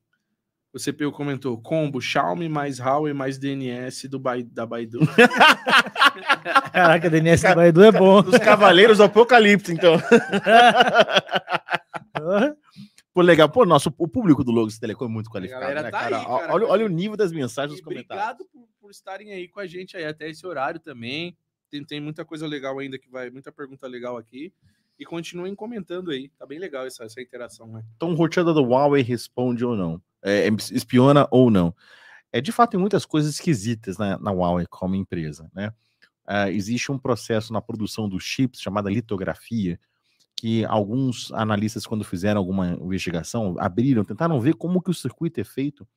O 0.73 0.79
CPU 0.79 1.11
comentou: 1.11 1.55
combo 1.61 2.01
Xiaomi 2.01 2.49
mais 2.49 2.79
Huawei 2.79 3.13
mais 3.13 3.37
DNS 3.37 4.07
do 4.07 4.17
Bai- 4.19 4.41
da 4.43 4.65
Baidu. 4.65 4.99
Caraca, 6.73 7.09
DNS 7.09 7.43
do 7.47 7.55
Baidu 7.55 7.83
é 7.83 7.91
bom. 7.91 8.23
Dos 8.23 8.39
Cavaleiros 8.39 8.97
do 8.97 9.03
Apocalipse, 9.03 9.71
então. 9.71 9.93
Pô, 13.13 13.21
legal. 13.21 13.47
Pô, 13.49 13.65
nosso, 13.65 13.93
o 13.97 14.07
público 14.07 14.43
do 14.43 14.51
Logos 14.51 14.79
Telecom 14.79 15.05
é 15.05 15.09
muito 15.09 15.29
qualificado, 15.29 15.73
né, 15.75 15.83
tá 15.83 15.91
cara? 15.91 16.17
aí, 16.17 16.25
cara, 16.25 16.53
olha, 16.53 16.65
olha 16.67 16.85
o 16.85 16.89
nível 16.89 17.15
das 17.15 17.31
mensagens 17.31 17.77
E 17.77 17.81
nos 17.81 17.85
comentários. 17.85 18.25
obrigado 18.25 18.49
por, 18.51 18.67
por 18.81 18.89
estarem 18.91 19.31
aí 19.31 19.47
com 19.47 19.59
a 19.59 19.67
gente 19.67 19.95
aí 19.95 20.05
até 20.05 20.27
esse 20.29 20.45
horário 20.47 20.79
também. 20.79 21.37
Tem, 21.69 21.83
tem 21.83 21.99
muita 22.01 22.25
coisa 22.25 22.47
legal 22.47 22.79
ainda 22.79 22.97
que 22.97 23.09
vai, 23.09 23.29
muita 23.29 23.51
pergunta 23.51 23.87
legal 23.87 24.17
aqui. 24.17 24.51
E 24.97 25.05
continuem 25.05 25.55
comentando 25.55 26.11
aí. 26.11 26.29
Tá 26.37 26.45
bem 26.45 26.59
legal 26.59 26.85
essa, 26.85 27.03
essa 27.03 27.21
interação, 27.21 27.67
né? 27.67 27.83
Então, 27.95 28.11
o 28.11 28.15
roteador 28.15 28.53
do 28.53 28.63
Huawei 28.63 29.01
responde 29.01 29.65
ou 29.65 29.75
não? 29.75 30.01
É, 30.23 30.47
espiona 30.71 31.27
ou 31.31 31.49
não? 31.49 31.75
É, 32.31 32.39
de 32.39 32.51
fato, 32.51 32.71
tem 32.71 32.79
muitas 32.79 33.05
coisas 33.05 33.35
esquisitas 33.35 33.97
na, 33.97 34.17
na 34.17 34.31
Huawei 34.31 34.65
como 34.67 34.95
empresa, 34.95 35.49
né? 35.53 35.73
Ah, 36.25 36.49
existe 36.49 36.91
um 36.91 36.97
processo 36.97 37.51
na 37.51 37.61
produção 37.61 38.07
dos 38.07 38.23
chips 38.23 38.61
chamada 38.61 38.89
litografia, 38.89 39.79
que 40.35 40.65
alguns 40.65 41.31
analistas, 41.33 41.85
quando 41.85 42.03
fizeram 42.03 42.39
alguma 42.39 42.71
investigação, 42.81 43.55
abriram, 43.59 44.03
tentaram 44.03 44.39
ver 44.39 44.55
como 44.55 44.81
que 44.81 44.89
o 44.89 44.93
circuito 44.93 45.39
é 45.39 45.43
feito, 45.43 45.87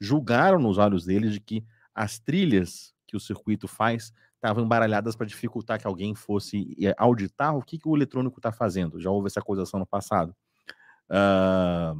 julgaram 0.00 0.58
nos 0.58 0.78
olhos 0.78 1.04
deles 1.04 1.32
de 1.32 1.40
que 1.40 1.64
as 1.94 2.18
trilhas 2.18 2.94
que 3.06 3.16
o 3.16 3.20
circuito 3.20 3.68
faz 3.68 4.12
estavam 4.44 4.62
embaralhadas 4.62 5.16
para 5.16 5.26
dificultar 5.26 5.80
que 5.80 5.86
alguém 5.86 6.14
fosse 6.14 6.76
eh, 6.78 6.94
auditar 6.98 7.56
o 7.56 7.62
que, 7.62 7.78
que 7.78 7.88
o 7.88 7.96
eletrônico 7.96 8.38
está 8.38 8.52
fazendo. 8.52 9.00
Já 9.00 9.10
houve 9.10 9.28
essa 9.28 9.40
acusação 9.40 9.80
no 9.80 9.86
passado. 9.86 10.36
Ah, 11.08 11.94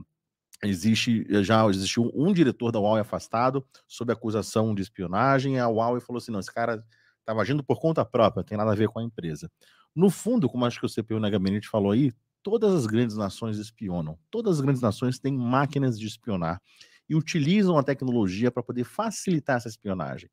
existe 0.62 1.26
já 1.42 1.66
existiu 1.68 2.10
um 2.14 2.32
diretor 2.32 2.70
da 2.70 2.78
Huawei 2.78 3.00
afastado 3.00 3.66
sob 3.88 4.12
acusação 4.12 4.74
de 4.74 4.82
espionagem. 4.82 5.58
A 5.58 5.66
Huawei 5.68 6.00
falou 6.00 6.18
assim: 6.18 6.32
não, 6.32 6.40
esse 6.40 6.52
cara 6.52 6.84
estava 7.20 7.40
agindo 7.40 7.64
por 7.64 7.80
conta 7.80 8.04
própria, 8.04 8.40
não 8.40 8.46
tem 8.46 8.58
nada 8.58 8.72
a 8.72 8.74
ver 8.74 8.88
com 8.88 8.98
a 8.98 9.02
empresa. 9.02 9.50
No 9.96 10.10
fundo, 10.10 10.48
como 10.48 10.66
acho 10.66 10.78
que 10.78 10.86
o 10.86 10.88
CPU 10.88 11.18
na 11.18 11.30
gabinete 11.30 11.68
falou 11.68 11.92
aí, 11.92 12.12
todas 12.42 12.74
as 12.74 12.84
grandes 12.84 13.16
nações 13.16 13.56
espionam. 13.56 14.18
Todas 14.30 14.56
as 14.56 14.60
grandes 14.60 14.82
nações 14.82 15.18
têm 15.18 15.32
máquinas 15.32 15.98
de 15.98 16.06
espionar 16.06 16.60
e 17.08 17.14
utilizam 17.14 17.78
a 17.78 17.82
tecnologia 17.82 18.50
para 18.50 18.62
poder 18.62 18.84
facilitar 18.84 19.56
essa 19.56 19.68
espionagem. 19.68 20.28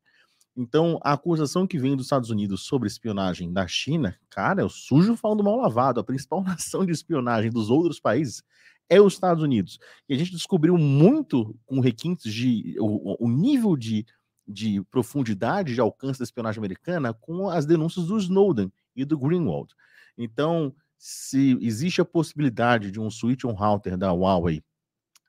Então, 0.56 1.00
a 1.02 1.14
acusação 1.14 1.66
que 1.66 1.78
vem 1.78 1.96
dos 1.96 2.06
Estados 2.06 2.28
Unidos 2.28 2.62
sobre 2.66 2.86
espionagem 2.86 3.52
da 3.52 3.66
China, 3.66 4.18
cara, 4.28 4.60
é 4.60 4.64
o 4.64 4.68
sujo 4.68 5.16
falando 5.16 5.42
mal 5.42 5.56
lavado. 5.56 5.98
A 5.98 6.04
principal 6.04 6.42
nação 6.44 6.84
de 6.84 6.92
espionagem 6.92 7.50
dos 7.50 7.70
outros 7.70 7.98
países 7.98 8.42
é 8.88 9.00
os 9.00 9.14
Estados 9.14 9.42
Unidos. 9.42 9.78
E 10.08 10.14
a 10.14 10.18
gente 10.18 10.32
descobriu 10.32 10.76
muito 10.76 11.58
com 11.64 11.80
requintes 11.80 12.32
de 12.32 12.76
o, 12.78 13.24
o 13.24 13.30
nível 13.30 13.76
de, 13.76 14.04
de 14.46 14.82
profundidade 14.90 15.74
de 15.74 15.80
alcance 15.80 16.18
da 16.18 16.24
espionagem 16.24 16.60
americana 16.60 17.14
com 17.14 17.48
as 17.48 17.64
denúncias 17.64 18.06
do 18.06 18.18
Snowden 18.18 18.70
e 18.94 19.04
do 19.06 19.18
Greenwald. 19.18 19.74
Então, 20.18 20.74
se 20.98 21.56
existe 21.62 22.02
a 22.02 22.04
possibilidade 22.04 22.90
de 22.90 23.00
um 23.00 23.10
switch 23.10 23.44
on 23.44 23.52
router 23.52 23.96
da 23.96 24.12
Huawei 24.12 24.62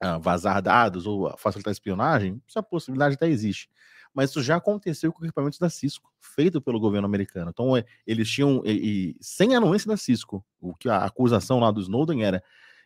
ah, 0.01 0.17
vazar 0.17 0.61
dados 0.61 1.07
ou 1.07 1.33
facilitar 1.37 1.71
espionagem, 1.71 2.41
essa 2.47 2.61
possibilidade 2.61 3.15
até 3.15 3.29
existe. 3.29 3.69
Mas 4.13 4.29
isso 4.29 4.43
já 4.43 4.57
aconteceu 4.57 5.11
com 5.11 5.23
equipamentos 5.23 5.57
da 5.57 5.69
Cisco, 5.69 6.11
feito 6.19 6.61
pelo 6.61 6.79
governo 6.79 7.07
americano. 7.07 7.49
Então, 7.49 7.75
é, 7.75 7.83
eles 8.05 8.29
tinham, 8.29 8.61
e, 8.65 8.71
e, 8.71 9.15
sem 9.19 9.55
anuência 9.55 9.87
da 9.87 9.97
Cisco, 9.97 10.45
o 10.61 10.75
que 10.75 10.87
a 10.87 10.99
acusação 10.99 11.59
lá 11.59 11.71
do 11.71 11.81
Snowden 11.81 12.23
era 12.23 12.43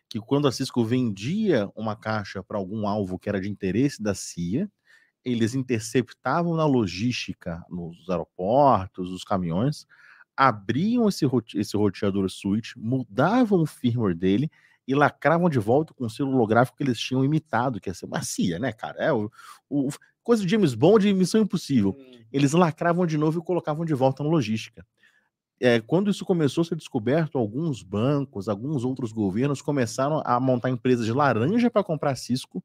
que 0.08 0.18
quando 0.18 0.48
a 0.48 0.52
Cisco 0.52 0.84
vendia 0.84 1.70
uma 1.76 1.94
caixa 1.94 2.42
para 2.42 2.56
algum 2.56 2.88
alvo 2.88 3.18
que 3.18 3.28
era 3.28 3.40
de 3.40 3.48
interesse 3.48 4.02
da 4.02 4.14
CIA, 4.14 4.70
eles 5.24 5.54
interceptavam 5.54 6.56
na 6.56 6.64
logística, 6.64 7.62
nos 7.68 8.08
aeroportos, 8.08 9.12
os 9.12 9.24
caminhões, 9.24 9.86
abriam 10.36 11.08
esse, 11.08 11.26
esse 11.54 11.76
roteador 11.76 12.30
switch, 12.30 12.74
mudavam 12.76 13.60
o 13.60 13.66
firmware 13.66 14.14
dele 14.14 14.50
e 14.86 14.94
lacravam 14.94 15.50
de 15.50 15.58
volta 15.58 15.92
com 15.92 16.06
o 16.06 16.10
selo 16.10 16.32
holográfico 16.32 16.78
que 16.78 16.82
eles 16.82 16.98
tinham 16.98 17.24
imitado, 17.24 17.80
que 17.80 17.90
ia 17.90 17.94
ser 17.94 18.06
uma 18.06 18.22
CIA, 18.22 18.58
né, 18.58 18.72
cara? 18.72 18.98
É 18.98 19.12
o, 19.12 19.30
o 19.68 19.90
coisa 20.28 20.44
de 20.44 20.50
James 20.50 20.74
Bond 20.74 21.08
e 21.08 21.14
Missão 21.14 21.40
Impossível. 21.40 21.96
Eles 22.30 22.52
lacravam 22.52 23.06
de 23.06 23.16
novo 23.16 23.38
e 23.38 23.42
colocavam 23.42 23.82
de 23.82 23.94
volta 23.94 24.22
na 24.22 24.28
logística. 24.28 24.86
É, 25.58 25.80
quando 25.80 26.10
isso 26.10 26.22
começou 26.22 26.60
a 26.60 26.64
ser 26.66 26.76
descoberto, 26.76 27.38
alguns 27.38 27.82
bancos, 27.82 28.46
alguns 28.46 28.84
outros 28.84 29.10
governos 29.10 29.62
começaram 29.62 30.20
a 30.26 30.38
montar 30.38 30.68
empresas 30.68 31.06
de 31.06 31.14
laranja 31.14 31.70
para 31.70 31.82
comprar 31.82 32.14
Cisco, 32.14 32.62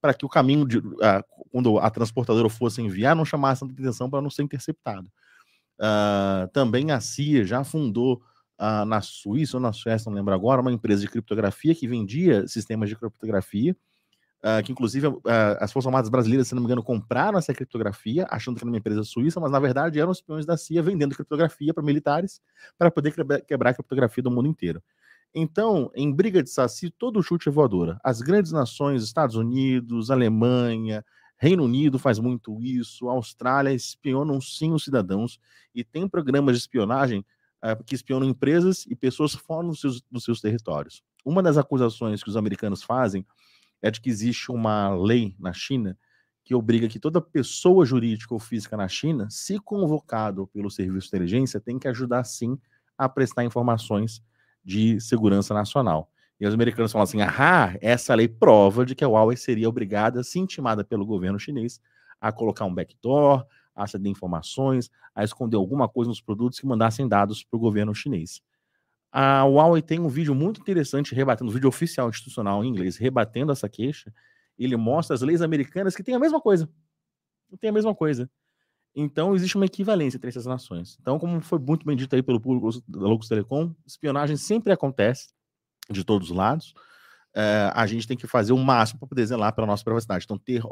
para 0.00 0.14
que 0.14 0.24
o 0.24 0.28
caminho, 0.28 0.66
de, 0.66 0.78
a, 1.02 1.22
quando 1.50 1.78
a 1.78 1.90
transportadora 1.90 2.48
fosse 2.48 2.80
enviar, 2.80 3.14
não 3.14 3.26
chamasse 3.26 3.60
tanta 3.60 3.74
atenção 3.74 4.08
para 4.08 4.22
não 4.22 4.30
ser 4.30 4.44
interceptado. 4.44 5.12
Ah, 5.78 6.48
também 6.50 6.92
a 6.92 7.00
CIA 7.00 7.44
já 7.44 7.62
fundou 7.62 8.22
ah, 8.56 8.86
na 8.86 9.02
Suíça 9.02 9.58
ou 9.58 9.60
na 9.60 9.74
Suécia, 9.74 10.08
não 10.08 10.16
lembro 10.16 10.32
agora, 10.32 10.62
uma 10.62 10.72
empresa 10.72 11.02
de 11.02 11.08
criptografia 11.08 11.74
que 11.74 11.86
vendia 11.86 12.48
sistemas 12.48 12.88
de 12.88 12.96
criptografia, 12.96 13.76
ah, 14.42 14.62
que 14.62 14.72
inclusive 14.72 15.06
ah, 15.26 15.58
as 15.60 15.72
Forças 15.72 15.86
Armadas 15.86 16.10
Brasileiras, 16.10 16.48
se 16.48 16.54
não 16.54 16.60
me 16.60 16.66
engano, 16.66 16.82
compraram 16.82 17.38
essa 17.38 17.54
criptografia, 17.54 18.26
achando 18.28 18.56
que 18.56 18.64
era 18.64 18.70
uma 18.70 18.76
empresa 18.76 19.04
suíça, 19.04 19.38
mas 19.38 19.52
na 19.52 19.60
verdade 19.60 20.00
eram 20.00 20.10
espiões 20.10 20.44
da 20.44 20.56
CIA 20.56 20.82
vendendo 20.82 21.14
criptografia 21.14 21.72
para 21.72 21.82
militares 21.82 22.40
para 22.76 22.90
poder 22.90 23.12
quebra- 23.12 23.40
quebrar 23.40 23.70
a 23.70 23.74
criptografia 23.74 24.22
do 24.22 24.30
mundo 24.30 24.48
inteiro. 24.48 24.82
Então, 25.34 25.90
em 25.94 26.12
briga 26.12 26.42
de 26.42 26.50
saci, 26.50 26.90
todo 26.90 27.22
chute 27.22 27.48
é 27.48 27.52
voadora. 27.52 27.98
As 28.04 28.20
grandes 28.20 28.52
nações, 28.52 29.02
Estados 29.02 29.34
Unidos, 29.36 30.10
Alemanha, 30.10 31.02
Reino 31.38 31.64
Unido 31.64 31.98
faz 31.98 32.18
muito 32.18 32.62
isso, 32.62 33.08
Austrália 33.08 33.72
espionam 33.72 34.40
sim 34.40 34.72
os 34.72 34.84
cidadãos 34.84 35.40
e 35.74 35.82
tem 35.82 36.06
programas 36.06 36.54
de 36.54 36.60
espionagem 36.60 37.24
ah, 37.60 37.74
que 37.76 37.94
espionam 37.94 38.28
empresas 38.28 38.84
e 38.86 38.94
pessoas 38.94 39.34
fora 39.34 39.66
dos 39.66 39.80
seus, 39.80 40.02
dos 40.10 40.24
seus 40.24 40.40
territórios. 40.40 41.02
Uma 41.24 41.42
das 41.42 41.56
acusações 41.56 42.22
que 42.22 42.28
os 42.28 42.36
americanos 42.36 42.82
fazem 42.82 43.24
é 43.82 43.90
de 43.90 44.00
que 44.00 44.08
existe 44.08 44.50
uma 44.50 44.94
lei 44.94 45.34
na 45.38 45.52
China 45.52 45.98
que 46.44 46.54
obriga 46.54 46.88
que 46.88 46.98
toda 46.98 47.20
pessoa 47.20 47.84
jurídica 47.84 48.34
ou 48.34 48.40
física 48.40 48.76
na 48.76 48.88
China, 48.88 49.28
se 49.30 49.58
convocado 49.58 50.46
pelo 50.48 50.70
serviço 50.70 51.08
de 51.08 51.16
inteligência, 51.16 51.60
tem 51.60 51.78
que 51.78 51.88
ajudar 51.88 52.24
sim 52.24 52.58
a 52.96 53.08
prestar 53.08 53.44
informações 53.44 54.22
de 54.64 55.00
segurança 55.00 55.54
nacional. 55.54 56.10
E 56.40 56.46
os 56.46 56.54
americanos 56.54 56.90
falam 56.90 57.04
assim: 57.04 57.20
ah, 57.20 57.76
essa 57.80 58.14
lei 58.14 58.28
prova 58.28 58.84
de 58.84 58.94
que 58.94 59.04
a 59.04 59.08
Huawei 59.08 59.36
seria 59.36 59.68
obrigada, 59.68 60.24
se 60.24 60.38
intimada 60.38 60.84
pelo 60.84 61.06
governo 61.06 61.38
chinês, 61.38 61.80
a 62.20 62.32
colocar 62.32 62.64
um 62.64 62.74
backdoor, 62.74 63.46
a 63.74 63.86
ceder 63.86 64.10
informações, 64.10 64.90
a 65.14 65.24
esconder 65.24 65.56
alguma 65.56 65.88
coisa 65.88 66.08
nos 66.08 66.20
produtos 66.20 66.58
que 66.58 66.66
mandassem 66.66 67.06
dados 67.08 67.44
para 67.44 67.56
o 67.56 67.60
governo 67.60 67.94
chinês. 67.94 68.42
A 69.12 69.44
Huawei 69.44 69.82
tem 69.82 70.00
um 70.00 70.08
vídeo 70.08 70.34
muito 70.34 70.60
interessante 70.62 71.14
rebatendo, 71.14 71.50
um 71.50 71.52
vídeo 71.52 71.68
oficial 71.68 72.08
institucional 72.08 72.64
em 72.64 72.68
inglês, 72.68 72.96
rebatendo 72.96 73.52
essa 73.52 73.68
queixa. 73.68 74.12
Ele 74.58 74.74
mostra 74.74 75.14
as 75.14 75.20
leis 75.20 75.42
americanas 75.42 75.94
que 75.94 76.02
têm 76.02 76.14
a 76.14 76.18
mesma 76.18 76.40
coisa. 76.40 76.66
Tem 77.60 77.68
a 77.68 77.72
mesma 77.72 77.94
coisa. 77.94 78.30
Então, 78.94 79.34
existe 79.34 79.56
uma 79.56 79.66
equivalência 79.66 80.16
entre 80.16 80.30
essas 80.30 80.46
nações. 80.46 80.96
Então, 81.00 81.18
como 81.18 81.40
foi 81.42 81.58
muito 81.58 81.84
bem 81.84 81.94
dito 81.94 82.14
aí 82.16 82.22
pelo 82.22 82.40
público 82.40 82.82
da 82.88 83.00
Locus 83.00 83.28
Telecom, 83.28 83.74
espionagem 83.86 84.36
sempre 84.36 84.72
acontece 84.72 85.28
de 85.90 86.04
todos 86.04 86.30
os 86.30 86.36
lados. 86.36 86.72
Eh, 87.34 87.70
a 87.74 87.86
gente 87.86 88.08
tem 88.08 88.16
que 88.16 88.26
fazer 88.26 88.52
o 88.52 88.58
máximo 88.58 89.00
para 89.00 89.08
poder 89.08 89.26
zelar 89.26 89.54
pela 89.54 89.66
nossa 89.66 89.84
privacidade. 89.84 90.24
Então, 90.24 90.38
ter, 90.38 90.62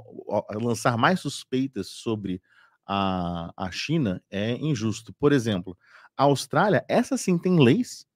lançar 0.55 0.97
mais 0.97 1.20
suspeitas 1.20 1.89
sobre 1.89 2.41
a, 2.86 3.52
a 3.55 3.70
China 3.70 4.23
é 4.31 4.52
injusto. 4.57 5.12
Por 5.15 5.33
exemplo, 5.33 5.77
a 6.17 6.25
Austrália, 6.25 6.85
essa 6.89 7.17
sim 7.17 7.39
tem 7.39 7.59
leis 7.59 8.07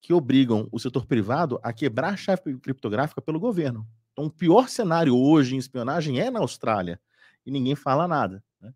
que 0.00 0.12
obrigam 0.12 0.68
o 0.70 0.78
setor 0.78 1.06
privado 1.06 1.58
a 1.62 1.72
quebrar 1.72 2.14
a 2.14 2.16
chave 2.16 2.58
criptográfica 2.58 3.20
pelo 3.20 3.40
governo. 3.40 3.86
Então, 4.12 4.26
o 4.26 4.30
pior 4.30 4.68
cenário 4.68 5.16
hoje 5.16 5.54
em 5.54 5.58
espionagem 5.58 6.20
é 6.20 6.30
na 6.30 6.40
Austrália 6.40 7.00
e 7.44 7.50
ninguém 7.50 7.74
fala 7.74 8.08
nada. 8.08 8.42
né? 8.60 8.72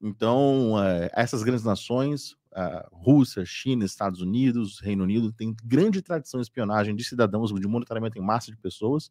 Então, 0.00 0.74
eh, 0.82 1.10
essas 1.14 1.42
grandes 1.42 1.64
nações, 1.64 2.36
Rússia, 2.92 3.44
China, 3.44 3.84
Estados 3.84 4.20
Unidos, 4.20 4.80
Reino 4.80 5.02
Unido, 5.02 5.32
têm 5.32 5.56
grande 5.64 6.00
tradição 6.00 6.40
de 6.40 6.46
espionagem 6.46 6.94
de 6.94 7.04
cidadãos, 7.04 7.52
de 7.52 7.66
monitoramento 7.66 8.18
em 8.18 8.22
massa 8.22 8.50
de 8.50 8.56
pessoas, 8.56 9.10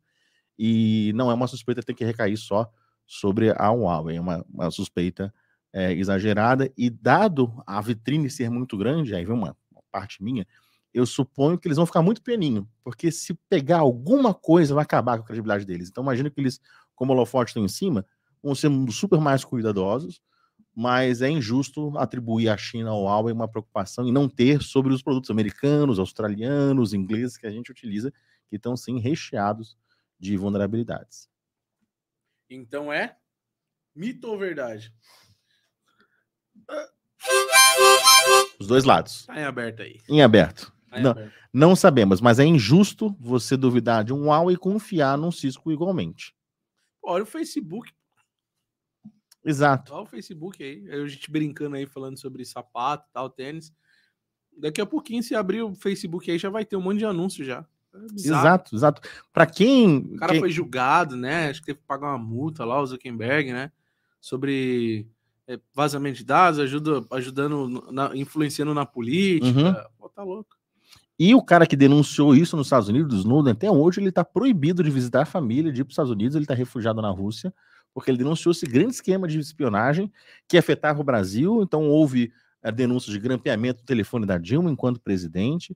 e 0.58 1.12
não 1.16 1.30
é 1.30 1.34
uma 1.34 1.48
suspeita 1.48 1.82
que 1.82 1.88
tem 1.88 1.96
que 1.96 2.06
recair 2.06 2.38
só 2.38 2.72
sobre 3.06 3.52
a 3.52 3.70
Huawei, 3.70 4.18
é 4.18 4.22
uma, 4.22 4.46
uma 4.50 4.72
suspeita 4.72 5.34
eh, 5.74 5.94
exagerada, 5.94 6.72
e 6.78 6.90
dado 6.90 7.54
a 7.68 7.82
vitrine 7.82 8.30
ser 8.30 8.50
muito 8.50 8.78
grande, 8.78 9.14
aí 9.14 9.26
vem 9.26 9.36
uma 9.36 9.58
parte 9.92 10.24
minha, 10.24 10.48
eu 10.94 11.06
suponho 11.06 11.58
que 11.58 11.68
eles 11.68 11.78
vão 11.78 11.86
ficar 11.86 12.02
muito 12.02 12.22
pianinho, 12.22 12.70
porque 12.84 13.12
se 13.12 13.34
pegar 13.50 13.80
alguma 13.80 14.34
coisa, 14.34 14.76
vai 14.76 14.84
acabar 14.84 15.18
com 15.18 15.24
a 15.24 15.26
credibilidade 15.28 15.66
deles. 15.66 15.90
Então, 15.90 16.04
imagina 16.04 16.30
que 16.30 16.40
eles, 16.40 16.60
como 16.96 17.12
o 17.12 17.16
holofote 17.16 17.50
estão 17.50 17.64
em 17.66 17.68
cima, 17.68 18.06
vão 18.42 18.54
ser 18.54 18.70
super 18.92 19.20
mais 19.20 19.44
cuidadosos, 19.44 20.22
mas 20.76 21.22
é 21.22 21.30
injusto 21.30 21.96
atribuir 21.98 22.50
à 22.50 22.58
China 22.58 22.94
ou 22.94 23.08
ao 23.08 23.16
Huawei 23.18 23.34
uma 23.34 23.48
preocupação 23.48 24.08
e 24.08 24.12
não 24.12 24.28
ter 24.28 24.62
sobre 24.62 24.94
os 24.94 25.02
produtos 25.04 25.30
americanos, 25.30 26.00
australianos, 26.00 26.94
ingleses 26.94 27.38
que 27.38 27.46
a 27.48 27.52
gente 27.52 27.72
utiliza, 27.72 28.12
que 28.50 28.56
estão 28.56 28.76
sim 28.76 29.00
recheados 29.00 29.78
de 30.20 30.36
vulnerabilidades. 30.36 31.30
Então 32.50 32.92
é 32.92 33.16
mito 33.96 34.28
ou 34.28 34.38
verdade? 34.38 34.92
Os 38.60 38.68
dois 38.68 38.84
lados, 38.84 39.26
Tá 39.26 39.40
em 39.40 39.44
aberto 39.44 39.82
aí. 39.82 40.00
em 40.10 40.22
aberto. 40.22 40.73
Em 40.96 41.02
Não. 41.04 41.16
Não 41.54 41.76
sabemos, 41.76 42.20
mas 42.22 42.40
é 42.40 42.46
injusto 42.46 43.16
você 43.20 43.56
duvidar 43.58 44.04
de 44.04 44.14
um 44.14 44.26
Huawei 44.28 44.56
e 44.56 44.58
confiar 44.58 45.18
num 45.18 45.32
Cisco 45.32 45.72
igualmente. 45.72 46.34
Olha 47.02 47.24
o 47.24 47.28
Facebook, 47.28 47.92
Exato. 49.46 49.94
olha 49.94 50.04
o 50.04 50.08
Facebook 50.08 50.64
aí. 50.64 50.90
A 50.90 51.08
gente 51.08 51.30
brincando 51.30 51.76
aí, 51.76 51.86
falando 51.86 52.18
sobre 52.18 52.46
sapato, 52.46 53.06
tal, 53.12 53.30
tênis. 53.30 53.74
Daqui 54.58 54.80
a 54.80 54.86
pouquinho, 54.86 55.22
se 55.24 55.36
abrir 55.36 55.62
o 55.64 55.76
Facebook 55.76 56.30
aí, 56.32 56.38
já 56.38 56.50
vai 56.50 56.64
ter 56.64 56.76
um 56.78 56.82
monte 56.82 57.00
de 57.00 57.06
anúncio 57.06 57.44
já. 57.44 57.66
É. 57.94 57.98
Exato, 58.16 58.76
exato. 58.76 59.02
Para 59.32 59.46
quem, 59.46 59.98
O 59.98 60.16
cara 60.16 60.32
quem- 60.32 60.40
foi 60.40 60.50
julgado, 60.50 61.16
né? 61.16 61.50
Acho 61.50 61.60
que 61.60 61.68
teve 61.68 61.80
que 61.80 61.86
pagar 61.86 62.08
uma 62.10 62.18
multa 62.18 62.64
lá, 62.64 62.82
o 62.82 62.86
Zuckerberg, 62.86 63.52
né? 63.52 63.72
Sobre 64.22 65.08
é, 65.46 65.60
vazamento 65.74 66.18
de 66.20 66.24
dados, 66.24 66.58
ajuda, 66.60 67.06
ajudando, 67.12 67.92
na- 67.92 68.16
influenciando 68.16 68.74
na 68.74 68.86
política. 68.86 69.60
Uhum. 69.60 69.74
Pô, 69.98 70.08
tá 70.10 70.24
louco. 70.24 70.56
E 71.26 71.34
o 71.34 71.42
cara 71.42 71.66
que 71.66 71.78
denunciou 71.78 72.36
isso 72.36 72.58
nos 72.58 72.68
Estados 72.68 72.90
Unidos, 72.90 73.20
Snowden, 73.20 73.54
até 73.54 73.72
hoje 73.72 74.02
ele 74.02 74.10
está 74.10 74.26
proibido 74.26 74.84
de 74.84 74.90
visitar 74.92 75.22
a 75.22 75.26
família, 75.26 75.72
de 75.72 75.80
ir 75.80 75.86
para 75.86 75.92
os 75.92 75.94
Estados 75.94 76.12
Unidos, 76.12 76.36
ele 76.36 76.44
está 76.44 76.54
refugiado 76.54 77.02
na 77.02 77.10
Rússia, 77.10 77.54
porque 77.94 78.12
ele 78.12 78.18
denunciou 78.18 78.52
esse 78.52 78.66
grande 78.66 78.96
esquema 78.96 79.26
de 79.26 79.40
espionagem 79.40 80.12
que 80.50 80.58
afetava 80.58 81.00
o 81.00 81.04
Brasil. 81.04 81.62
Então 81.64 81.88
houve 81.88 82.30
a 82.62 82.70
denúncia 82.72 83.10
de 83.10 83.18
grampeamento 83.20 83.82
do 83.84 83.86
telefone 83.86 84.26
da 84.26 84.38
Dilma 84.38 84.70
enquanto 84.70 85.00
presidente. 85.00 85.74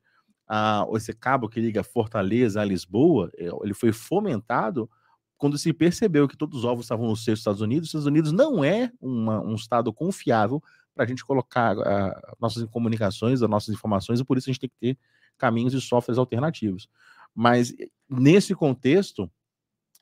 Ah, 0.49 0.85
esse 0.95 1.13
cabo 1.13 1.47
que 1.47 1.61
liga 1.61 1.81
Fortaleza 1.81 2.59
a 2.59 2.65
Lisboa, 2.65 3.31
eh, 3.37 3.49
ele 3.63 3.73
foi 3.73 3.93
fomentado 3.93 4.89
quando 5.37 5.57
se 5.57 5.71
percebeu 5.71 6.27
que 6.27 6.35
todos 6.35 6.59
os 6.59 6.65
ovos 6.65 6.83
estavam 6.83 7.07
no 7.07 7.15
seio 7.15 7.35
dos 7.35 7.39
Estados 7.39 7.61
Unidos. 7.61 7.83
Os 7.87 7.89
Estados 7.91 8.07
Unidos 8.07 8.33
não 8.33 8.65
é 8.65 8.91
uma- 8.99 9.39
um 9.41 9.55
estado 9.55 9.93
confiável 9.93 10.61
para 10.93 11.05
a 11.05 11.07
gente 11.07 11.23
colocar 11.23 11.77
ah, 11.79 12.35
nossas 12.37 12.65
comunicações, 12.65 13.41
as 13.41 13.49
nossas 13.49 13.73
informações, 13.73 14.19
e 14.19 14.25
por 14.25 14.37
isso 14.37 14.49
a 14.49 14.51
gente 14.51 14.59
tem 14.59 14.69
que 14.69 14.75
ter 14.81 14.97
caminhos 15.37 15.73
e 15.73 15.81
softwares 15.81 16.17
alternativos. 16.17 16.89
Mas 17.33 17.71
eh, 17.79 17.89
nesse 18.09 18.55
contexto, 18.55 19.29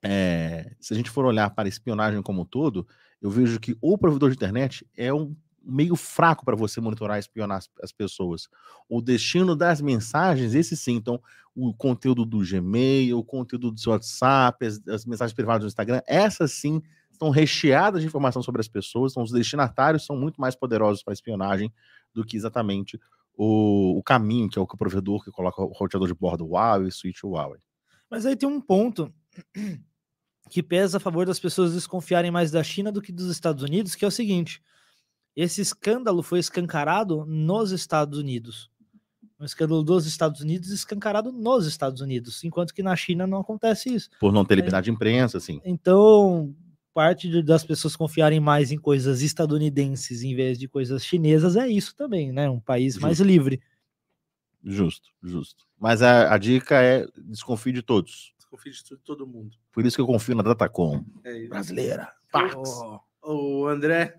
eh, 0.03 0.75
se 0.80 0.93
a 0.93 0.97
gente 0.97 1.09
for 1.09 1.25
olhar 1.25 1.49
para 1.49 1.67
a 1.67 1.69
espionagem 1.69 2.22
como 2.22 2.41
um 2.41 2.45
todo, 2.45 2.88
eu 3.22 3.30
vejo 3.30 3.59
que 3.59 3.77
o 3.81 3.97
provedor 3.97 4.30
de 4.30 4.35
internet 4.35 4.88
é 4.95 5.14
um 5.14 5.35
meio 5.65 5.95
fraco 5.95 6.45
para 6.45 6.55
você 6.55 6.80
monitorar 6.80 7.17
e 7.17 7.19
espionar 7.19 7.57
as, 7.57 7.69
as 7.81 7.91
pessoas. 7.91 8.47
O 8.88 9.01
destino 9.01 9.55
das 9.55 9.81
mensagens, 9.81 10.53
esse 10.53 10.77
sim, 10.77 10.95
então, 10.95 11.19
o 11.55 11.73
conteúdo 11.73 12.23
do 12.23 12.39
Gmail, 12.39 13.17
o 13.17 13.23
conteúdo 13.23 13.72
do 13.72 13.80
seu 13.80 13.91
WhatsApp, 13.91 14.64
as, 14.65 14.88
as 14.88 15.05
mensagens 15.05 15.33
privadas 15.33 15.64
do 15.64 15.67
Instagram, 15.67 16.01
essas 16.05 16.51
sim 16.51 16.81
estão 17.11 17.30
recheadas 17.30 18.01
de 18.01 18.07
informação 18.07 18.43
sobre 18.43 18.61
as 18.61 18.67
pessoas, 18.67 19.14
então 19.14 19.23
os 19.23 19.31
destinatários 19.31 20.05
são 20.05 20.15
muito 20.15 20.39
mais 20.39 20.55
poderosos 20.55 21.01
para 21.01 21.14
espionagem 21.14 21.73
do 22.14 22.25
que 22.25 22.38
exatamente 22.38 22.99
o, 23.38 23.97
o 23.97 24.03
caminho, 24.03 24.49
que 24.49 24.57
é 24.57 24.61
o 24.61 24.67
que 24.67 24.75
o 24.75 24.77
provedor 24.77 25.23
que 25.23 25.31
coloca 25.31 25.61
o 25.61 25.72
roteador 25.73 26.07
de 26.07 26.14
bordo 26.14 26.45
Huawei, 26.45 26.91
switch 26.91 27.23
Huawei. 27.23 27.59
Mas 28.09 28.25
aí 28.25 28.35
tem 28.35 28.47
um 28.47 28.61
ponto 28.61 29.14
que 30.49 30.64
pesa 30.64 30.97
a 30.97 30.99
favor 30.99 31.25
das 31.25 31.39
pessoas 31.39 31.73
desconfiarem 31.73 32.31
mais 32.31 32.51
da 32.51 32.64
China 32.64 32.91
do 32.91 33.01
que 33.01 33.11
dos 33.11 33.30
Estados 33.30 33.64
Unidos, 33.64 33.95
que 33.95 34.05
é 34.05 34.07
o 34.07 34.11
seguinte: 34.11 34.61
esse 35.35 35.61
escândalo 35.61 36.23
foi 36.23 36.39
escancarado 36.39 37.25
nos 37.25 37.72
Estados 37.72 38.17
Unidos. 38.17 38.69
Um 39.38 39.43
escândalo 39.43 39.83
dos 39.83 40.05
Estados 40.05 40.39
Unidos 40.39 40.69
escancarado 40.69 41.30
nos 41.30 41.67
Estados 41.67 41.99
Unidos, 41.99 42.41
enquanto 42.45 42.73
que 42.73 42.81
na 42.81 42.95
China 42.95 43.27
não 43.27 43.39
acontece 43.39 43.93
isso. 43.93 44.09
Por 44.17 44.31
não 44.31 44.45
ter 44.45 44.55
liberdade 44.55 44.85
de 44.85 44.91
imprensa, 44.91 45.38
assim. 45.38 45.59
Então, 45.65 46.55
parte 46.95 47.30
de- 47.30 47.43
das 47.43 47.65
pessoas 47.65 47.93
confiarem 47.93 48.40
mais 48.40 48.72
em 48.72 48.77
coisas 48.77 49.22
estadunidenses 49.22 50.24
em 50.24 50.33
vez 50.33 50.57
de 50.57 50.65
coisas 50.67 51.06
chinesas 51.06 51.57
é 51.57 51.67
isso 51.67 51.93
também, 51.93 52.32
né? 52.32 52.49
Um 52.49 52.59
país 52.59 52.98
mais 52.98 53.19
livre. 53.19 53.61
Justo, 54.64 55.09
justo. 55.22 55.65
Mas 55.77 56.01
a, 56.01 56.33
a 56.33 56.38
dica 56.38 56.82
é 56.82 57.06
desconfie 57.17 57.74
de 57.74 57.82
todos. 57.82 58.33
Desconfio 58.38 58.72
de 58.72 58.83
tudo, 58.83 59.01
todo 59.03 59.27
mundo. 59.27 59.57
Por 59.74 59.85
isso 59.85 59.98
que 59.98 60.01
eu 60.01 60.07
confio 60.07 60.35
na 60.35 60.41
Datacom. 60.41 61.03
É. 61.24 61.48
Brasileira. 61.48 62.11
Ó, 62.33 62.99
O 63.22 63.67
André, 63.67 64.15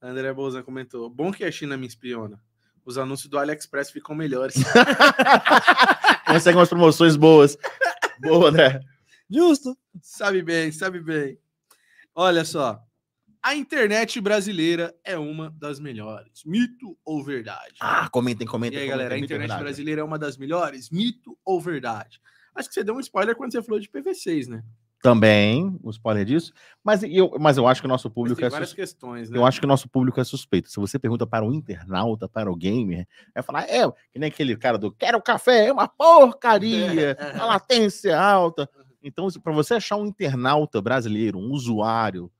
André 0.00 0.32
Bolzan 0.32 0.62
comentou: 0.62 1.10
bom 1.10 1.30
que 1.30 1.44
a 1.44 1.52
China 1.52 1.76
me 1.76 1.86
espiona. 1.86 2.42
Os 2.84 2.96
anúncios 2.98 3.28
do 3.30 3.38
AliExpress 3.38 3.90
ficam 3.90 4.14
melhores. 4.16 4.54
Consegue 6.26 6.56
umas 6.56 6.68
promoções 6.70 7.16
boas. 7.16 7.56
Boa, 8.18 8.50
né? 8.50 8.80
Justo. 9.30 9.76
sabe 10.00 10.42
bem, 10.42 10.72
sabe 10.72 11.00
bem. 11.00 11.38
Olha 12.14 12.44
só. 12.44 12.80
A 13.44 13.56
internet 13.56 14.20
brasileira 14.20 14.94
é 15.04 15.18
uma 15.18 15.50
das 15.50 15.80
melhores. 15.80 16.42
Mito 16.46 16.96
ou 17.04 17.24
verdade? 17.24 17.74
Ah, 17.80 18.08
comentem, 18.08 18.46
comentem. 18.46 18.78
e 18.78 18.82
aí, 18.82 18.88
galera, 18.88 19.08
a 19.08 19.10
comentem, 19.16 19.24
internet 19.24 19.48
verdade. 19.48 19.64
brasileira 19.64 20.00
é 20.00 20.04
uma 20.04 20.18
das 20.18 20.36
melhores? 20.36 20.90
Mito 20.90 21.36
ou 21.44 21.60
verdade? 21.60 22.20
Acho 22.54 22.68
que 22.68 22.74
você 22.74 22.84
deu 22.84 22.94
um 22.94 23.00
spoiler 23.00 23.34
quando 23.34 23.50
você 23.50 23.62
falou 23.62 23.80
de 23.80 23.88
PV6, 23.88 24.46
né? 24.46 24.62
Também, 25.02 25.76
o 25.82 25.90
spoiler 25.90 26.24
disso. 26.24 26.52
Mas 26.84 27.02
eu, 27.02 27.32
mas 27.40 27.56
eu 27.56 27.66
acho 27.66 27.80
que 27.80 27.86
o 27.86 27.88
nosso 27.88 28.08
público 28.08 28.36
tem 28.38 28.46
é 28.46 28.50
várias 28.50 28.68
sus- 28.68 28.76
questões, 28.76 29.28
né? 29.28 29.36
Eu 29.36 29.44
acho 29.44 29.58
que 29.58 29.66
o 29.66 29.68
nosso 29.68 29.88
público 29.88 30.20
é 30.20 30.24
suspeito. 30.24 30.70
Se 30.70 30.78
você 30.78 30.96
pergunta 30.96 31.26
para 31.26 31.44
o 31.44 31.52
internauta, 31.52 32.28
para 32.28 32.48
o 32.52 32.54
gamer, 32.54 33.04
vai 33.34 33.42
falar, 33.42 33.68
é, 33.68 33.82
que 34.12 34.20
nem 34.20 34.28
aquele 34.28 34.56
cara 34.56 34.78
do 34.78 34.92
quero 34.92 35.20
café, 35.20 35.66
é 35.66 35.72
uma 35.72 35.88
porcaria, 35.88 37.16
a 37.34 37.46
latência 37.46 38.16
alta. 38.16 38.70
Então, 39.02 39.28
para 39.42 39.52
você 39.52 39.74
achar 39.74 39.96
um 39.96 40.06
internauta 40.06 40.80
brasileiro, 40.80 41.38
um 41.38 41.50
usuário 41.50 42.30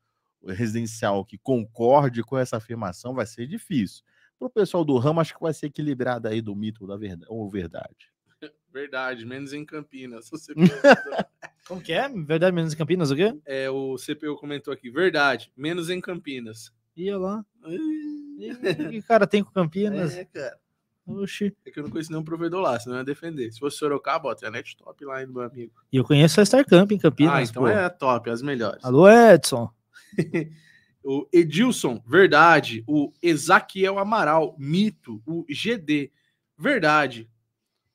residencial 0.47 1.25
que 1.25 1.39
concorde 1.39 2.23
com 2.23 2.37
essa 2.37 2.57
afirmação, 2.57 3.15
vai 3.15 3.27
ser 3.27 3.47
difícil. 3.47 4.05
Para 4.39 4.47
o 4.47 4.51
pessoal 4.51 4.85
do 4.85 4.97
ramo, 4.99 5.21
acho 5.21 5.35
que 5.35 5.41
vai 5.43 5.55
ser 5.55 5.67
equilibrado 5.67 6.29
aí 6.29 6.41
do 6.41 6.55
mito 6.55 6.87
da 6.87 6.97
verdade, 6.97 7.27
ou 7.29 7.49
verdade. 7.49 8.13
Verdade, 8.73 9.27
menos 9.27 9.53
em 9.53 9.67
Campinas. 9.67 10.33
O 10.33 10.39
CPU, 10.39 10.55
Como 11.69 11.83
que 11.83 11.93
é? 11.93 12.09
Verdade 12.09 12.57
menos 12.57 12.73
em 12.73 12.77
Campinas, 12.77 13.11
o 13.11 13.17
quê? 13.17 13.39
é, 13.45 13.69
o 13.69 13.97
CPU 13.97 14.35
comentou 14.37 14.73
aqui. 14.73 14.91
Verdade, 14.91 15.53
menos 15.55 15.91
em 15.91 16.01
Campinas. 16.01 16.73
Ia 16.97 17.19
lá. 17.19 17.45
O 17.63 18.91
que 18.91 19.03
cara 19.03 19.27
tem 19.27 19.45
com 19.45 19.51
Campinas? 19.51 20.17
É, 20.17 20.25
cara. 20.25 20.59
Oxi. 21.07 21.55
É 21.67 21.71
que 21.71 21.79
eu 21.79 21.83
não 21.85 21.91
conheço 21.91 22.11
nenhum 22.11 22.25
provedor 22.25 22.61
lá, 22.61 22.79
senão 22.79 22.97
eu 22.97 23.01
ia 23.01 23.05
defender. 23.05 23.51
Se 23.53 23.59
fosse 23.59 23.77
Sorocaba, 23.77 24.29
ó, 24.29 24.35
tem 24.35 24.49
a 24.49 24.53
net 24.53 24.77
top 24.77 25.05
lá, 25.05 25.21
hein, 25.21 25.29
meu 25.29 25.43
amigo. 25.43 25.73
E 25.93 25.97
eu 25.97 26.05
conheço 26.05 26.41
a 26.41 26.45
Starcamp 26.45 26.91
em 26.93 26.99
Campinas. 26.99 27.35
ah, 27.35 27.43
então 27.43 27.63
pô. 27.63 27.69
é 27.69 27.89
top, 27.89 28.31
as 28.31 28.43
melhores. 28.43 28.85
Alô, 28.85 29.09
Edson. 29.09 29.71
O 31.05 31.27
Edilson, 31.33 32.01
verdade. 32.07 32.85
O 32.87 33.13
Ezaquiel 33.21 33.99
Amaral, 33.99 34.55
mito. 34.57 35.21
O 35.27 35.45
GD, 35.51 36.13
verdade. 36.57 37.29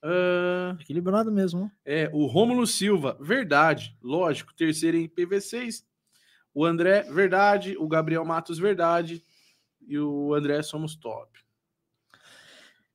Ah, 0.04 0.76
Equilibrado 0.80 1.32
mesmo. 1.32 1.72
é, 1.86 2.10
o 2.12 2.26
Rômulo 2.26 2.68
Silva, 2.68 3.18
verdade. 3.22 3.98
Lógico, 4.02 4.54
terceiro 4.54 4.98
em 4.98 5.08
PV6. 5.08 5.86
O 6.54 6.66
André, 6.66 7.04
verdade. 7.04 7.78
O 7.80 7.88
Gabriel 7.88 8.26
Matos, 8.26 8.60
verdade. 8.60 9.24
E 9.88 9.98
o 9.98 10.34
André, 10.34 10.62
somos 10.62 10.94
top. 10.96 11.40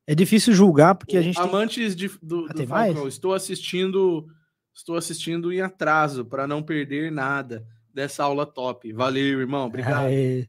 É 0.06 0.14
difícil 0.14 0.52
julgar 0.52 0.94
porque 0.94 1.16
a 1.16 1.22
gente 1.22 1.36
tem... 1.36 1.44
Amantes 1.44 1.94
de, 1.94 2.08
do, 2.20 2.44
Ah, 2.46 2.48
do 2.48 2.54
tem 2.54 2.66
Falcão, 2.66 3.02
mais? 3.04 3.14
estou 3.14 3.34
assistindo, 3.34 4.26
estou 4.74 4.96
assistindo 4.96 5.52
em 5.52 5.60
atraso 5.60 6.24
para 6.24 6.46
não 6.46 6.62
perder 6.62 7.10
nada 7.12 7.66
dessa 7.94 8.24
aula 8.24 8.44
top. 8.44 8.92
Valeu, 8.92 9.40
irmão. 9.40 9.66
Obrigado. 9.66 10.06
Aê. 10.06 10.48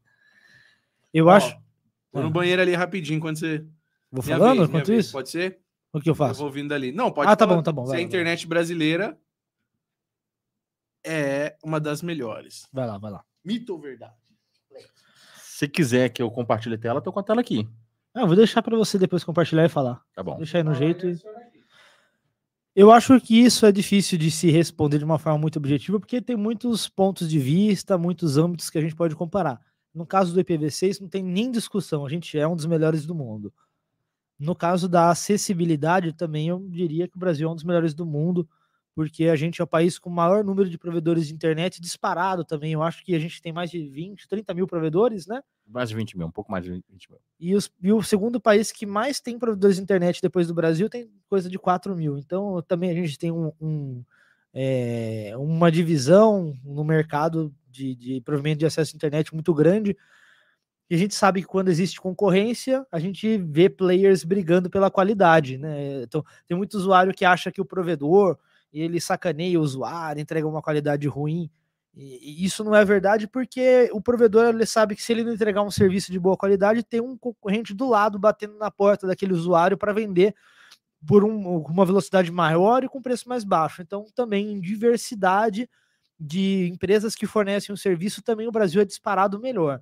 Eu 1.13 1.27
Ó, 1.27 1.31
acho. 1.31 1.55
Vou 2.11 2.23
no 2.23 2.29
Ah. 2.29 2.31
banheiro 2.31 2.61
ali 2.61 2.73
rapidinho 2.73 3.19
quando 3.19 3.37
você. 3.37 3.59
Vou 4.11 4.23
Minha 4.23 4.37
falando 4.37 4.57
vez, 4.57 4.69
enquanto 4.69 4.87
vez. 4.87 5.05
isso? 5.05 5.11
Pode 5.13 5.29
ser? 5.29 5.59
O 5.91 5.99
que 6.01 6.09
eu 6.09 6.11
Eu 6.11 6.15
faço? 6.15 6.39
vou 6.39 6.51
vindo 6.51 6.71
ali. 6.73 6.91
Não, 6.91 7.11
pode 7.11 7.29
Ah, 7.29 7.35
tá 7.35 7.45
falar. 7.45 7.57
bom, 7.57 7.63
tá 7.63 7.71
bom, 7.71 7.85
Se 7.85 7.89
vai 7.89 7.97
a 7.97 7.99
lá, 7.99 8.01
vai 8.01 8.07
internet 8.07 8.47
brasileira 8.47 9.17
é 11.05 11.55
uma 11.63 11.79
das 11.79 12.01
melhores. 12.01 12.67
Vai 12.71 12.87
lá, 12.87 12.97
vai 12.97 13.11
lá. 13.11 13.23
Mito 13.43 13.73
ou 13.73 13.79
verdade? 13.79 14.13
Se 15.37 15.67
quiser 15.67 16.09
que 16.09 16.21
eu 16.21 16.31
compartilhe 16.31 16.75
a 16.75 16.77
tela, 16.79 17.01
tô 17.01 17.11
com 17.13 17.19
a 17.19 17.23
tela 17.23 17.41
aqui. 17.41 17.67
Ah, 18.13 18.21
eu 18.21 18.27
vou 18.27 18.35
deixar 18.35 18.61
para 18.61 18.77
você 18.77 18.97
depois 18.97 19.23
compartilhar 19.23 19.65
e 19.65 19.69
falar. 19.69 20.01
Tá 20.13 20.21
bom. 20.21 20.37
Deixa 20.37 20.57
aí 20.57 20.63
no 20.63 20.75
jeito. 20.75 21.07
E... 21.07 21.17
Eu 22.75 22.91
acho 22.91 23.19
que 23.19 23.39
isso 23.39 23.65
é 23.65 23.71
difícil 23.71 24.17
de 24.17 24.29
se 24.31 24.49
responder 24.51 24.97
de 24.99 25.05
uma 25.05 25.19
forma 25.19 25.39
muito 25.39 25.57
objetiva, 25.57 25.99
porque 25.99 26.21
tem 26.21 26.35
muitos 26.35 26.87
pontos 26.87 27.29
de 27.29 27.39
vista, 27.39 27.97
muitos 27.97 28.37
âmbitos 28.37 28.69
que 28.69 28.77
a 28.77 28.81
gente 28.81 28.95
pode 28.95 29.15
comparar. 29.15 29.59
No 29.93 30.05
caso 30.05 30.33
do 30.33 30.43
IPv6, 30.43 30.99
não 31.01 31.07
tem 31.07 31.21
nem 31.23 31.51
discussão, 31.51 32.05
a 32.05 32.09
gente 32.09 32.37
é 32.37 32.47
um 32.47 32.55
dos 32.55 32.65
melhores 32.65 33.05
do 33.05 33.13
mundo. 33.13 33.53
No 34.39 34.55
caso 34.55 34.89
da 34.89 35.09
acessibilidade, 35.09 36.13
também 36.13 36.47
eu 36.49 36.59
diria 36.67 37.07
que 37.07 37.15
o 37.15 37.19
Brasil 37.19 37.47
é 37.47 37.51
um 37.51 37.55
dos 37.55 37.63
melhores 37.63 37.93
do 37.93 38.05
mundo, 38.05 38.47
porque 38.95 39.25
a 39.25 39.35
gente 39.35 39.61
é 39.61 39.63
o 39.63 39.67
país 39.67 39.99
com 39.99 40.09
o 40.09 40.13
maior 40.13 40.43
número 40.43 40.69
de 40.69 40.77
provedores 40.77 41.27
de 41.27 41.33
internet 41.33 41.79
disparado 41.79 42.43
também. 42.43 42.73
Eu 42.73 42.81
acho 42.83 43.03
que 43.03 43.13
a 43.13 43.19
gente 43.19 43.41
tem 43.41 43.53
mais 43.53 43.69
de 43.69 43.87
20, 43.87 44.27
30 44.27 44.53
mil 44.53 44.67
provedores, 44.67 45.27
né? 45.27 45.41
Mais 45.65 45.89
de 45.89 45.95
20 45.95 46.17
mil, 46.17 46.27
um 46.27 46.31
pouco 46.31 46.51
mais 46.51 46.63
de 46.63 46.71
20 46.71 47.09
mil. 47.09 47.19
E, 47.39 47.55
os- 47.55 47.71
e 47.81 47.91
o 47.91 48.03
segundo 48.03 48.39
país 48.39 48.71
que 48.71 48.85
mais 48.85 49.19
tem 49.19 49.39
provedores 49.39 49.77
de 49.77 49.81
internet 49.83 50.21
depois 50.21 50.47
do 50.47 50.53
Brasil 50.53 50.89
tem 50.89 51.09
coisa 51.29 51.49
de 51.49 51.57
4 51.57 51.95
mil. 51.95 52.17
Então 52.17 52.61
também 52.63 52.91
a 52.91 52.93
gente 52.93 53.17
tem 53.17 53.31
um, 53.31 53.51
um, 53.61 54.03
é, 54.53 55.33
uma 55.37 55.71
divisão 55.71 56.57
no 56.63 56.83
mercado 56.83 57.53
de, 57.69 57.95
de 57.95 58.21
provimento 58.21 58.59
de 58.59 58.65
acesso 58.65 58.95
à 58.95 58.97
internet 58.97 59.33
muito 59.33 59.53
grande. 59.53 59.97
E 60.89 60.95
a 60.95 60.97
gente 60.97 61.15
sabe 61.15 61.41
que 61.41 61.47
quando 61.47 61.69
existe 61.69 61.99
concorrência, 61.99 62.85
a 62.91 62.99
gente 62.99 63.37
vê 63.37 63.69
players 63.69 64.23
brigando 64.23 64.69
pela 64.69 64.91
qualidade. 64.91 65.57
Né? 65.57 66.03
Então 66.03 66.23
tem 66.47 66.57
muito 66.57 66.75
usuário 66.75 67.13
que 67.13 67.25
acha 67.25 67.51
que 67.51 67.61
o 67.61 67.65
provedor 67.65 68.37
ele 68.71 68.99
sacaneia 68.99 69.59
o 69.59 69.63
usuário, 69.63 70.21
entrega 70.21 70.47
uma 70.47 70.61
qualidade 70.61 71.07
ruim. 71.07 71.49
E 71.95 72.41
e 72.43 72.45
isso 72.45 72.63
não 72.63 72.75
é 72.75 72.83
verdade 72.83 73.27
porque 73.27 73.89
o 73.93 74.01
provedor 74.01 74.45
ele 74.47 74.65
sabe 74.65 74.95
que 74.95 75.03
se 75.03 75.11
ele 75.13 75.23
não 75.23 75.33
entregar 75.33 75.61
um 75.61 75.69
serviço 75.71 76.11
de 76.11 76.19
boa 76.19 76.35
qualidade, 76.37 76.83
tem 76.83 76.99
um 77.01 77.17
concorrente 77.17 77.73
do 77.73 77.87
lado 77.87 78.17
batendo 78.19 78.57
na 78.57 78.71
porta 78.71 79.05
daquele 79.07 79.33
usuário 79.33 79.77
para 79.77 79.93
vender 79.93 80.35
por 81.07 81.23
um- 81.25 81.59
uma 81.59 81.85
velocidade 81.85 82.31
maior 82.31 82.83
e 82.83 82.89
com 82.89 83.01
preço 83.01 83.29
mais 83.29 83.43
baixo. 83.43 83.81
Então, 83.81 84.05
também 84.15 84.53
em 84.53 84.61
diversidade 84.61 85.69
de 86.19 86.67
empresas 86.69 87.15
que 87.15 87.27
fornecem 87.27 87.73
um 87.73 87.77
serviço, 87.77 88.21
também 88.23 88.47
o 88.47 88.51
Brasil 88.51 88.81
é 88.81 88.85
disparado 88.85 89.39
melhor. 89.39 89.81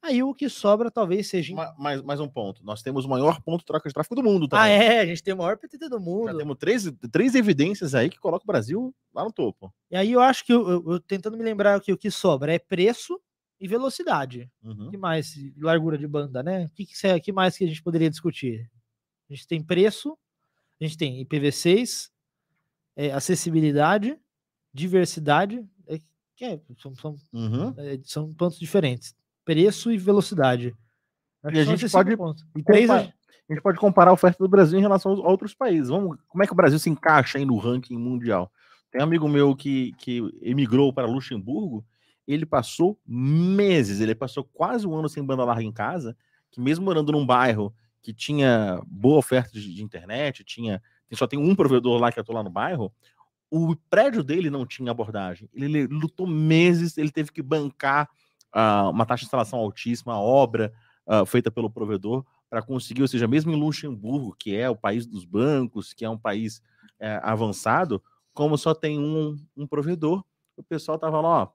Aí 0.00 0.22
o 0.22 0.32
que 0.32 0.48
sobra 0.48 0.90
talvez 0.90 1.26
seja. 1.28 1.54
Mais, 1.76 2.00
mais 2.02 2.20
um 2.20 2.28
ponto. 2.28 2.64
Nós 2.64 2.82
temos 2.82 3.04
o 3.04 3.08
maior 3.08 3.40
ponto 3.42 3.60
de 3.60 3.66
troca 3.66 3.88
de 3.88 3.92
tráfego 3.92 4.14
do 4.14 4.22
mundo 4.22 4.46
também. 4.48 4.64
Ah, 4.64 4.68
é, 4.68 5.00
a 5.00 5.06
gente 5.06 5.22
tem 5.22 5.34
o 5.34 5.36
maior 5.38 5.56
PTT 5.58 5.88
do 5.88 5.96
Já 5.96 6.00
mundo. 6.00 6.36
temos 6.36 6.56
três, 6.56 6.84
três 7.10 7.34
evidências 7.34 7.94
aí 7.94 8.08
que 8.08 8.18
colocam 8.18 8.44
o 8.44 8.46
Brasil 8.46 8.94
lá 9.12 9.24
no 9.24 9.32
topo. 9.32 9.74
E 9.90 9.96
aí 9.96 10.12
eu 10.12 10.20
acho 10.20 10.44
que, 10.44 10.52
eu, 10.52 10.68
eu- 10.68 10.92
eu 10.92 11.00
tentando 11.00 11.36
me 11.36 11.42
lembrar 11.42 11.80
que 11.80 11.92
o 11.92 11.98
que 11.98 12.10
sobra 12.10 12.54
é 12.54 12.58
preço 12.58 13.20
e 13.60 13.66
velocidade. 13.66 14.48
Uhum. 14.62 14.88
que 14.88 14.96
mais? 14.96 15.34
Largura 15.56 15.98
de 15.98 16.06
banda, 16.06 16.44
né? 16.44 16.66
O 16.66 16.70
que, 16.70 16.86
que, 16.86 17.20
que 17.20 17.32
mais 17.32 17.58
que 17.58 17.64
a 17.64 17.68
gente 17.68 17.82
poderia 17.82 18.08
discutir? 18.08 18.70
A 19.28 19.34
gente 19.34 19.48
tem 19.48 19.60
preço, 19.60 20.16
a 20.80 20.84
gente 20.84 20.96
tem 20.96 21.20
IPv6, 21.24 22.08
é, 22.96 23.10
acessibilidade, 23.12 24.16
diversidade, 24.72 25.66
é, 25.88 25.98
que 26.36 26.44
é, 26.44 26.60
são, 26.80 26.94
são, 26.94 27.16
Uhum. 27.32 27.74
é, 27.76 27.98
são 28.04 28.32
pontos 28.32 28.58
diferentes. 28.60 29.12
Preço 29.48 29.90
e 29.90 29.96
velocidade. 29.96 30.76
Acho 31.42 31.56
E 31.56 31.58
a 31.58 31.64
gente 31.64 31.88
pode. 31.88 32.14
E 32.54 32.62
três, 32.62 32.90
a 32.90 32.98
A 32.98 33.02
gente 33.48 33.62
pode 33.62 33.78
comparar 33.78 34.10
a 34.10 34.12
oferta 34.12 34.44
do 34.44 34.48
Brasil 34.48 34.78
em 34.78 34.82
relação 34.82 35.10
aos 35.10 35.20
outros 35.20 35.54
países. 35.54 35.88
Vamos, 35.88 36.18
como 36.28 36.44
é 36.44 36.46
que 36.46 36.52
o 36.52 36.56
Brasil 36.56 36.78
se 36.78 36.90
encaixa 36.90 37.38
aí 37.38 37.46
no 37.46 37.56
ranking 37.56 37.96
mundial? 37.96 38.52
Tem 38.90 39.00
um 39.00 39.04
amigo 39.04 39.26
meu 39.26 39.56
que, 39.56 39.94
que 39.96 40.20
emigrou 40.42 40.92
para 40.92 41.06
Luxemburgo, 41.06 41.82
ele 42.26 42.44
passou 42.44 43.00
meses, 43.06 44.00
ele 44.00 44.14
passou 44.14 44.44
quase 44.44 44.86
um 44.86 44.94
ano 44.94 45.08
sem 45.08 45.24
banda 45.24 45.44
larga 45.44 45.62
em 45.62 45.72
casa, 45.72 46.14
que 46.50 46.60
mesmo 46.60 46.84
morando 46.84 47.10
num 47.10 47.24
bairro 47.24 47.74
que 48.02 48.12
tinha 48.12 48.82
boa 48.86 49.16
oferta 49.16 49.50
de, 49.50 49.74
de 49.74 49.82
internet, 49.82 50.44
tinha 50.44 50.82
só 51.14 51.26
tem 51.26 51.38
um 51.38 51.54
provedor 51.54 51.98
lá 51.98 52.12
que 52.12 52.20
atua 52.20 52.34
lá 52.34 52.42
no 52.42 52.50
bairro, 52.50 52.92
o 53.50 53.74
prédio 53.88 54.22
dele 54.22 54.50
não 54.50 54.66
tinha 54.66 54.90
abordagem. 54.90 55.48
Ele, 55.54 55.64
ele 55.64 55.86
lutou 55.86 56.26
meses, 56.26 56.98
ele 56.98 57.10
teve 57.10 57.32
que 57.32 57.40
bancar 57.40 58.10
ah, 58.52 58.88
uma 58.90 59.06
taxa 59.06 59.20
de 59.20 59.26
instalação 59.26 59.58
altíssima, 59.58 60.14
a 60.14 60.20
obra 60.20 60.72
ah, 61.06 61.24
feita 61.26 61.50
pelo 61.50 61.70
provedor 61.70 62.24
para 62.48 62.62
conseguir, 62.62 63.02
ou 63.02 63.08
seja, 63.08 63.28
mesmo 63.28 63.52
em 63.52 63.56
Luxemburgo, 63.56 64.34
que 64.38 64.56
é 64.56 64.68
o 64.70 64.76
país 64.76 65.06
dos 65.06 65.24
bancos, 65.24 65.92
que 65.92 66.04
é 66.04 66.10
um 66.10 66.18
país 66.18 66.62
eh, 66.98 67.20
avançado, 67.22 68.02
como 68.32 68.56
só 68.56 68.74
tem 68.74 68.98
um, 68.98 69.36
um 69.56 69.66
provedor, 69.66 70.24
o 70.56 70.62
pessoal 70.62 70.98
tava 70.98 71.20
lá, 71.20 71.42
ó, 71.42 71.48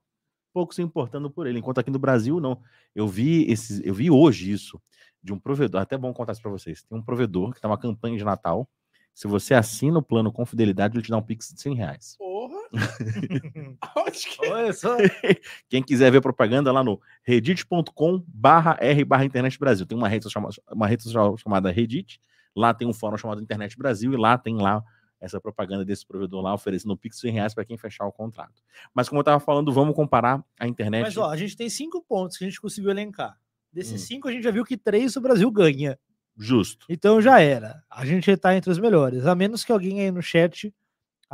pouco 0.53 0.73
se 0.73 0.81
importando 0.81 1.29
por 1.31 1.47
ele, 1.47 1.59
enquanto 1.59 1.79
aqui 1.79 1.89
no 1.89 1.97
Brasil 1.97 2.39
não. 2.39 2.61
Eu 2.93 3.07
vi 3.07 3.49
esses, 3.51 3.81
eu 3.83 3.93
vi 3.93 4.11
hoje 4.11 4.51
isso 4.51 4.79
de 5.21 5.33
um 5.33 5.39
provedor, 5.39 5.81
até 5.81 5.97
bom 5.97 6.13
contar 6.13 6.33
isso 6.33 6.41
para 6.41 6.51
vocês. 6.51 6.83
Tem 6.83 6.97
um 6.97 7.01
provedor 7.01 7.53
que 7.53 7.59
tá 7.59 7.67
uma 7.67 7.77
campanha 7.77 8.17
de 8.17 8.23
Natal. 8.23 8.69
Se 9.13 9.27
você 9.27 9.53
assina 9.53 9.99
o 9.99 10.03
plano 10.03 10.31
com 10.31 10.45
fidelidade, 10.45 10.95
ele 10.95 11.03
te 11.03 11.09
dá 11.09 11.17
um 11.17 11.21
pix 11.21 11.53
de 11.53 11.61
100 11.61 11.75
reais. 11.75 12.15
Porra! 12.17 12.32
Olha 14.51 14.73
só. 14.73 14.97
Quem 15.69 15.83
quiser 15.83 16.11
ver 16.11 16.21
propaganda 16.21 16.71
lá 16.71 16.83
no 16.83 16.99
reddit.com 17.23 18.23
barra 18.27 18.77
R 18.79 19.03
barra 19.05 19.25
Internet 19.25 19.59
Brasil. 19.59 19.85
Tem 19.85 19.97
uma 19.97 20.07
rede, 20.07 20.23
social, 20.23 20.49
uma 20.71 20.87
rede 20.87 21.03
social 21.03 21.37
chamada 21.37 21.71
Reddit, 21.71 22.19
lá 22.55 22.73
tem 22.73 22.87
um 22.87 22.93
fórum 22.93 23.17
chamado 23.17 23.41
Internet 23.41 23.77
Brasil 23.77 24.13
e 24.13 24.17
lá 24.17 24.37
tem 24.37 24.57
lá 24.57 24.83
essa 25.19 25.39
propaganda 25.39 25.85
desse 25.85 26.05
provedor 26.05 26.41
lá 26.41 26.53
oferecendo 26.53 26.97
Pix 26.97 27.19
100 27.19 27.31
reais 27.31 27.53
para 27.53 27.63
quem 27.63 27.77
fechar 27.77 28.05
o 28.05 28.11
contrato. 28.11 28.61
Mas 28.93 29.07
como 29.07 29.19
eu 29.19 29.21
estava 29.21 29.39
falando, 29.39 29.71
vamos 29.71 29.95
comparar 29.95 30.43
a 30.59 30.67
internet. 30.67 31.03
Mas 31.03 31.17
ó, 31.17 31.29
a 31.29 31.37
gente 31.37 31.55
tem 31.55 31.69
cinco 31.69 32.01
pontos 32.01 32.37
que 32.37 32.43
a 32.43 32.47
gente 32.47 32.59
conseguiu 32.59 32.91
elencar. 32.91 33.37
Desses 33.71 34.03
Hum. 34.03 34.05
cinco, 34.05 34.27
a 34.27 34.31
gente 34.31 34.43
já 34.43 34.51
viu 34.51 34.65
que 34.65 34.75
três 34.75 35.15
o 35.15 35.21
Brasil 35.21 35.49
ganha. 35.49 35.97
Justo. 36.37 36.85
Então 36.89 37.21
já 37.21 37.39
era. 37.39 37.81
A 37.89 38.05
gente 38.05 38.29
está 38.29 38.55
entre 38.55 38.69
os 38.69 38.79
melhores. 38.79 39.25
A 39.25 39.33
menos 39.33 39.63
que 39.63 39.71
alguém 39.71 40.01
aí 40.01 40.11
no 40.11 40.21
chat 40.21 40.73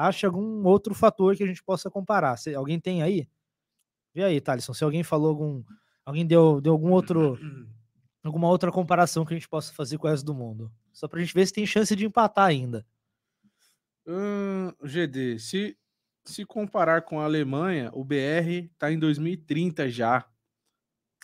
ache 0.08 0.26
algum 0.26 0.66
outro 0.66 0.94
fator 0.96 1.36
que 1.36 1.44
a 1.44 1.48
gente 1.48 1.64
possa 1.64 1.90
comparar. 1.90 2.38
Se 2.38 2.54
alguém 2.56 2.80
tem 2.80 3.02
aí? 3.04 3.28
Vê 4.14 4.24
aí, 4.24 4.42
Thalisson. 4.42 4.74
Se 4.74 4.84
alguém 4.84 5.04
falou 5.04 5.30
algum, 5.30 5.64
Alguém 6.10 6.26
deu, 6.26 6.60
deu 6.60 6.74
algum 6.74 6.92
outro, 6.92 7.38
alguma 8.24 8.48
outra 8.48 8.72
comparação 8.72 9.24
que 9.24 9.32
a 9.32 9.38
gente 9.38 9.48
possa 9.48 9.72
fazer 9.72 10.00
com 10.00 10.08
o 10.08 10.10
resto 10.10 10.26
do 10.26 10.34
mundo? 10.34 10.72
Só 10.92 11.08
pra 11.08 11.20
gente 11.20 11.36
ver 11.36 11.46
se 11.46 11.54
tem 11.54 11.68
chance 11.68 11.96
de 11.96 12.04
empatar 12.04 12.48
ainda. 12.48 12.84
Hum, 14.08 14.72
GD, 14.84 15.38
se, 15.38 15.78
se 16.26 16.44
comparar 16.46 17.04
com 17.04 17.20
a 17.20 17.26
Alemanha, 17.26 17.92
o 17.94 18.04
BR 18.04 18.72
tá 18.76 18.92
em 18.92 18.98
2030 18.98 19.88
já. 19.88 20.26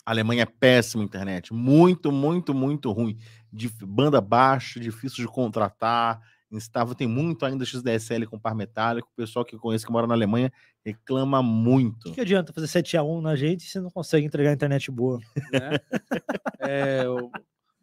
A 0.06 0.12
Alemanha 0.12 0.44
é 0.44 0.45
péssima 0.45 1.04
internet, 1.04 1.52
muito, 1.52 2.12
muito, 2.12 2.54
muito 2.54 2.92
ruim. 2.92 3.18
De 3.52 3.70
banda 3.70 4.22
baixa, 4.22 4.80
difícil 4.80 5.26
de 5.26 5.32
contratar, 5.32 6.22
instável, 6.52 6.96
tem 6.96 7.08
muito 7.08 7.46
ainda 7.46 7.66
XDSL 7.66 8.26
com 8.28 8.40
par 8.40 8.56
metálico. 8.56 9.10
O 9.12 9.16
pessoal 9.16 9.44
que 9.44 9.56
eu 9.56 9.60
conheço 9.60 9.86
que 9.86 9.92
mora 9.92 10.08
na 10.08 10.14
Alemanha 10.14 10.52
reclama 10.86 11.40
O 11.40 11.44
muito. 11.44 12.06
que, 12.06 12.12
que 12.14 12.22
adianta 12.22 12.54
fazer 12.54 12.68
7x1 12.68 13.22
na 13.22 13.36
gente 13.36 13.64
se 13.64 13.80
não 13.80 13.90
consegue 13.90 14.26
entregar 14.26 14.54
internet 14.54 14.90
boa? 14.92 15.20
né? 15.52 15.80
é, 16.60 17.10
o, 17.10 17.32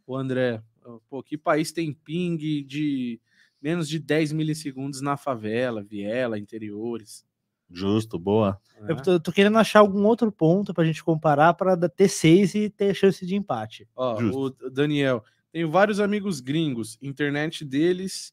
o 0.07 0.17
André, 0.17 0.63
pô, 1.09 1.23
que 1.23 1.37
país 1.37 1.73
tem 1.73 1.93
ping 1.93 2.37
de 2.37 3.21
menos 3.61 3.89
de 3.89 3.99
10 3.99 4.33
milissegundos 4.33 5.01
na 5.01 5.17
favela, 5.17 5.83
viela, 5.83 6.39
interiores? 6.39 7.25
Justo, 7.71 8.19
boa. 8.19 8.61
né? 8.81 8.89
Eu 8.91 8.97
tô, 8.97 9.19
tô 9.19 9.33
querendo 9.33 9.57
achar 9.57 9.79
algum 9.81 10.05
outro 10.05 10.31
ponto 10.31 10.75
pra 10.75 10.85
gente 10.85 11.03
comparar 11.03 11.55
para 11.55 11.77
ter 11.89 12.09
6 12.09 12.55
e 12.55 12.69
ter 12.69 12.95
chance 12.95 13.25
de 13.25 13.35
empate. 13.35 13.89
Ó, 13.97 14.21
Justo. 14.21 14.67
o 14.67 14.71
Daniel, 14.71 15.25
tenho 15.51 15.71
vários 15.71 15.99
amigos 16.01 16.41
gringos, 16.41 16.99
internet 17.01 17.65
deles, 17.65 18.33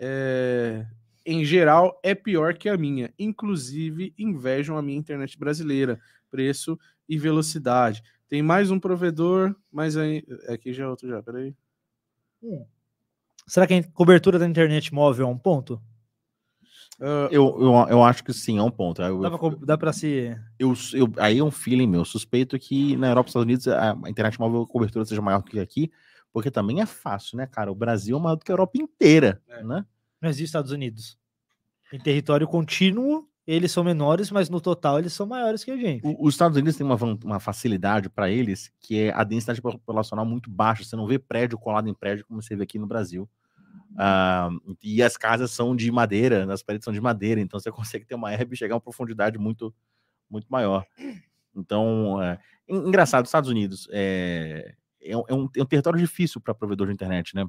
é, 0.00 0.86
em 1.26 1.44
geral, 1.44 2.00
é 2.02 2.14
pior 2.14 2.54
que 2.54 2.68
a 2.68 2.76
minha. 2.76 3.12
Inclusive, 3.18 4.12
invejam 4.18 4.76
a 4.78 4.82
minha 4.82 4.98
internet 4.98 5.38
brasileira, 5.38 6.00
preço 6.30 6.78
e 7.08 7.18
velocidade. 7.18 8.02
Tem 8.28 8.42
mais 8.42 8.70
um 8.70 8.80
provedor, 8.80 9.54
mas 9.70 9.96
aí. 9.96 10.24
Aqui 10.48 10.72
já 10.72 10.84
é 10.84 10.88
outro 10.88 11.08
já, 11.08 11.22
peraí. 11.22 11.54
Será 13.46 13.66
que 13.66 13.74
a 13.74 13.82
cobertura 13.92 14.38
da 14.38 14.46
internet 14.46 14.94
móvel 14.94 15.26
é 15.26 15.30
um 15.30 15.36
ponto? 15.38 15.80
Ah, 17.00 17.28
Eu, 17.30 17.56
eu, 17.60 17.72
eu 17.88 18.02
acho 18.04 18.22
que 18.22 18.32
sim, 18.32 18.58
é 18.58 18.62
um 18.62 18.70
ponto. 18.70 19.02
Eu, 19.02 19.20
Dá 19.20 19.30
pra, 19.30 19.38
co- 19.38 19.56
dá 19.56 19.78
pra 19.78 19.92
se. 19.92 20.36
eu, 20.58 20.72
eu- 20.94 21.12
aí 21.18 21.38
é 21.38 21.44
um 21.44 21.50
feeling 21.50 21.86
meu. 21.86 22.04
Suspeito 22.04 22.58
que 22.58 22.96
na 22.96 23.08
Europa 23.08 23.28
e 23.28 23.30
Estados 23.30 23.44
Unidos 23.46 23.68
a, 23.68 23.92
a 23.92 24.10
internet 24.10 24.38
móvel 24.38 24.62
a 24.62 24.66
cobertura 24.66 25.04
seja 25.04 25.20
maior 25.22 25.42
do 25.42 25.50
que 25.50 25.58
aqui, 25.58 25.90
porque 26.32 26.50
também 26.50 26.80
é 26.80 26.86
fácil, 26.86 27.36
né, 27.36 27.46
cara? 27.46 27.70
O 27.70 27.74
Brasil 27.74 28.16
é 28.16 28.20
maior 28.20 28.36
do 28.36 28.44
que 28.44 28.50
a 28.50 28.54
Europa 28.54 28.78
inteira, 28.78 29.42
É. 29.48 29.62
né? 29.62 29.84
Não 30.20 30.28
existe 30.28 30.46
Estados 30.46 30.70
Unidos. 30.70 31.18
Em 31.92 31.98
território 31.98 32.46
contínuo, 32.46 33.28
eles 33.46 33.72
são 33.72 33.82
menores, 33.82 34.30
mas 34.30 34.48
no 34.48 34.60
total 34.60 34.98
eles 34.98 35.12
são 35.12 35.26
maiores 35.26 35.64
que 35.64 35.70
a 35.70 35.76
gente. 35.76 36.06
O- 36.06 36.26
Os 36.26 36.34
Estados 36.34 36.56
Unidos 36.56 36.76
têm 36.76 36.86
uma, 36.86 36.96
uma 37.24 37.40
facilidade 37.40 38.08
para 38.08 38.30
eles, 38.30 38.70
que 38.78 39.00
é 39.00 39.12
a 39.12 39.24
densidade 39.24 39.60
populacional 39.60 40.24
muito 40.24 40.48
baixa. 40.50 40.84
Você 40.84 40.94
não 40.94 41.06
vê 41.06 41.18
prédio 41.18 41.58
colado 41.58 41.88
em 41.88 41.94
prédio 41.94 42.24
como 42.26 42.40
você 42.40 42.54
vê 42.54 42.62
aqui 42.64 42.78
no 42.78 42.86
Brasil. 42.86 43.28
Ah, 43.98 44.50
e 44.82 45.02
as 45.02 45.16
casas 45.16 45.50
são 45.50 45.74
de 45.74 45.90
madeira, 45.90 46.52
as 46.52 46.62
paredes 46.62 46.84
são 46.84 46.92
de 46.92 47.00
madeira, 47.00 47.40
então 47.40 47.58
você 47.58 47.70
consegue 47.96 48.04
ter 48.04 48.14
uma 48.14 48.32
herb 48.32 48.52
e 48.52 48.56
chegar 48.56 48.74
a 48.74 48.76
uma 48.76 48.80
profundidade 48.80 49.36
muito, 49.38 49.74
muito 50.30 50.46
maior. 50.48 50.86
Então, 51.56 52.22
é, 52.22 52.38
en- 52.68 52.86
engraçado, 52.88 53.24
os 53.24 53.28
Estados 53.30 53.50
Unidos 53.50 53.88
é, 53.90 54.74
é, 55.02 55.16
um, 55.16 55.22
é 55.28 55.34
um- 55.34 55.48
é 55.56 55.62
um 55.62 55.66
território 55.66 55.98
difícil 55.98 56.40
para 56.40 56.54
provedor 56.54 56.86
de 56.88 56.92
internet, 56.94 57.34
né? 57.34 57.46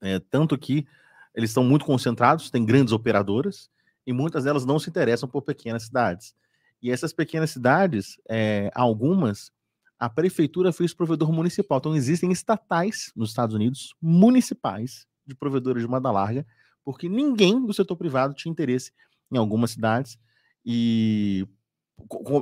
É, 0.00 0.18
tanto 0.18 0.58
que 0.58 0.86
eles 1.34 1.50
estão 1.50 1.64
muito 1.64 1.84
concentrados, 1.84 2.50
tem 2.50 2.64
grandes 2.64 2.92
operadoras, 2.92 3.70
e 4.06 4.12
muitas 4.12 4.44
delas 4.44 4.64
não 4.64 4.78
se 4.78 4.88
interessam 4.90 5.28
por 5.28 5.42
pequenas 5.42 5.84
cidades. 5.84 6.34
E 6.82 6.90
essas 6.90 7.12
pequenas 7.12 7.50
cidades, 7.50 8.18
é, 8.28 8.70
algumas, 8.74 9.50
a 9.98 10.08
prefeitura 10.08 10.72
fez 10.72 10.94
provedor 10.94 11.32
municipal. 11.32 11.78
Então, 11.78 11.96
existem 11.96 12.30
estatais 12.30 13.10
nos 13.16 13.30
Estados 13.30 13.54
Unidos, 13.54 13.94
municipais, 14.00 15.06
de 15.26 15.34
provedores 15.34 15.82
de 15.82 15.88
banda 15.88 16.10
larga, 16.10 16.46
porque 16.84 17.08
ninguém 17.08 17.64
do 17.66 17.74
setor 17.74 17.96
privado 17.96 18.34
tinha 18.34 18.52
interesse 18.52 18.92
em 19.32 19.38
algumas 19.38 19.72
cidades. 19.72 20.18
E 20.64 21.46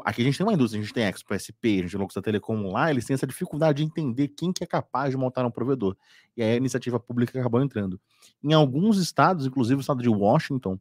aqui 0.05 0.23
a 0.23 0.25
gente 0.25 0.37
tem 0.39 0.47
uma 0.47 0.53
indústria, 0.53 0.81
a 0.81 0.85
gente 0.85 0.95
tem 0.95 1.05
Expo, 1.05 1.33
SP, 1.35 1.79
a 1.79 1.83
gente 1.83 1.91
tem 1.93 2.01
Locos 2.01 2.15
da 2.15 2.23
Telecom 2.23 2.71
lá, 2.73 2.91
eles 2.91 3.05
têm 3.05 3.15
essa 3.15 3.27
dificuldade 3.27 3.79
de 3.79 3.85
entender 3.85 4.29
quem 4.29 4.53
que 4.53 4.65
é 4.65 4.67
capaz 4.67 5.11
de 5.11 5.17
montar 5.17 5.45
um 5.47 5.51
provedor. 5.51 5.97
E 6.37 6.43
aí 6.43 6.53
a 6.53 6.57
iniciativa 6.57 6.99
pública 6.99 7.39
acabou 7.39 7.63
entrando. 7.63 8.01
Em 8.43 8.53
alguns 8.53 8.99
estados, 8.99 9.47
inclusive 9.47 9.79
o 9.79 9.81
estado 9.81 10.03
de 10.03 10.09
Washington, 10.09 10.79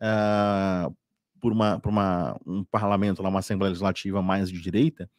ah, 0.00 0.90
por, 1.40 1.52
uma, 1.52 1.80
por 1.80 1.88
uma, 1.88 2.38
um 2.46 2.64
parlamento, 2.64 3.22
lá, 3.22 3.28
uma 3.28 3.40
Assembleia 3.40 3.70
Legislativa 3.70 4.22
mais 4.22 4.50
de 4.50 4.60
direita, 4.60 5.10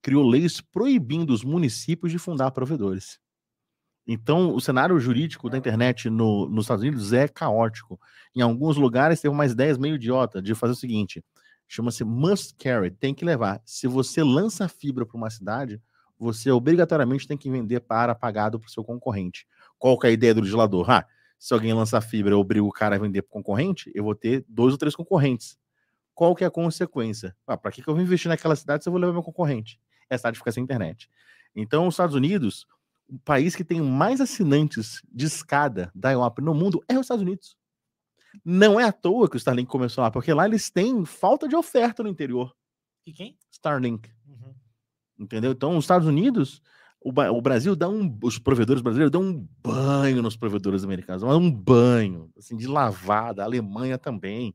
criou 0.00 0.26
leis 0.26 0.60
proibindo 0.60 1.30
os 1.32 1.42
municípios 1.44 2.12
de 2.12 2.18
fundar 2.18 2.50
provedores. 2.52 3.18
Então, 4.06 4.54
o 4.54 4.60
cenário 4.60 4.98
jurídico 5.00 5.48
da 5.48 5.56
internet 5.56 6.10
no- 6.10 6.46
nos 6.48 6.64
Estados 6.64 6.82
Unidos 6.82 7.12
é 7.14 7.26
caótico. 7.26 7.98
Em 8.36 8.42
alguns 8.42 8.76
lugares, 8.76 9.20
teve 9.20 9.32
umas 9.32 9.52
ideias 9.52 9.78
meio 9.78 9.94
idiota 9.94 10.42
de 10.42 10.54
fazer 10.54 10.74
o 10.74 10.76
seguinte: 10.76 11.24
chama-se 11.68 12.04
must 12.04 12.54
carry, 12.54 12.90
tem 12.90 13.14
que 13.14 13.24
levar. 13.24 13.60
Se 13.64 13.86
você 13.86 14.22
lança 14.22 14.68
fibra 14.68 15.06
para 15.06 15.16
uma 15.16 15.30
cidade, 15.30 15.80
você 16.18 16.50
obrigatoriamente 16.50 17.26
tem 17.26 17.36
que 17.36 17.50
vender 17.50 17.80
para 17.80 18.14
pagado 18.14 18.58
para 18.58 18.68
o 18.68 18.70
seu 18.70 18.84
concorrente. 18.84 19.46
Qual 19.78 19.98
que 19.98 20.06
é 20.06 20.10
a 20.10 20.12
ideia 20.12 20.34
do 20.34 20.40
legislador? 20.40 20.90
Ah, 20.90 21.06
se 21.38 21.52
alguém 21.52 21.74
lança 21.74 22.00
fibra, 22.00 22.32
eu 22.32 22.40
obrigo 22.40 22.66
o 22.66 22.72
cara 22.72 22.96
a 22.96 22.98
vender 22.98 23.22
para 23.22 23.32
concorrente, 23.32 23.90
eu 23.94 24.04
vou 24.04 24.14
ter 24.14 24.44
dois 24.48 24.72
ou 24.72 24.78
três 24.78 24.94
concorrentes. 24.94 25.58
Qual 26.14 26.34
que 26.34 26.44
é 26.44 26.46
a 26.46 26.50
consequência? 26.50 27.36
Ah, 27.46 27.56
para 27.56 27.72
que, 27.72 27.82
que 27.82 27.88
eu 27.88 27.94
vou 27.94 28.02
investir 28.02 28.28
naquela 28.28 28.54
cidade 28.54 28.84
se 28.84 28.88
eu 28.88 28.92
vou 28.92 29.00
levar 29.00 29.12
meu 29.12 29.22
concorrente? 29.22 29.80
E 30.10 30.14
a 30.14 30.18
cidade 30.18 30.38
fica 30.38 30.52
sem 30.52 30.62
internet. 30.62 31.10
Então, 31.54 31.86
os 31.86 31.94
Estados 31.94 32.14
Unidos, 32.14 32.66
o 33.08 33.18
país 33.18 33.54
que 33.54 33.64
tem 33.64 33.80
mais 33.80 34.20
assinantes 34.20 35.02
de 35.12 35.26
escada 35.26 35.90
da 35.94 36.12
IOP 36.12 36.40
no 36.40 36.54
mundo 36.54 36.82
é 36.88 36.94
os 36.94 37.02
Estados 37.02 37.22
Unidos. 37.22 37.56
Não 38.44 38.80
é 38.80 38.84
à 38.84 38.92
toa 38.92 39.28
que 39.28 39.36
o 39.36 39.38
Starlink 39.38 39.68
começou 39.68 40.02
lá, 40.02 40.10
porque 40.10 40.32
lá 40.32 40.46
eles 40.46 40.70
têm 40.70 41.04
falta 41.04 41.46
de 41.46 41.54
oferta 41.54 42.02
no 42.02 42.08
interior. 42.08 42.54
E 43.06 43.12
quem? 43.12 43.38
Starlink. 43.52 44.10
Entendeu? 45.18 45.52
Então, 45.52 45.76
os 45.76 45.84
Estados 45.84 46.08
Unidos, 46.08 46.60
o, 47.00 47.10
o 47.10 47.40
Brasil 47.40 47.76
dá 47.76 47.88
um. 47.88 48.18
Os 48.22 48.38
provedores 48.38 48.82
brasileiros 48.82 49.12
dão 49.12 49.22
um 49.22 49.48
banho 49.62 50.22
nos 50.22 50.36
provedores 50.36 50.82
americanos, 50.82 51.22
um 51.22 51.50
banho, 51.50 52.30
assim, 52.36 52.56
de 52.56 52.66
lavada. 52.66 53.42
A 53.42 53.44
Alemanha 53.44 53.98
também. 53.98 54.54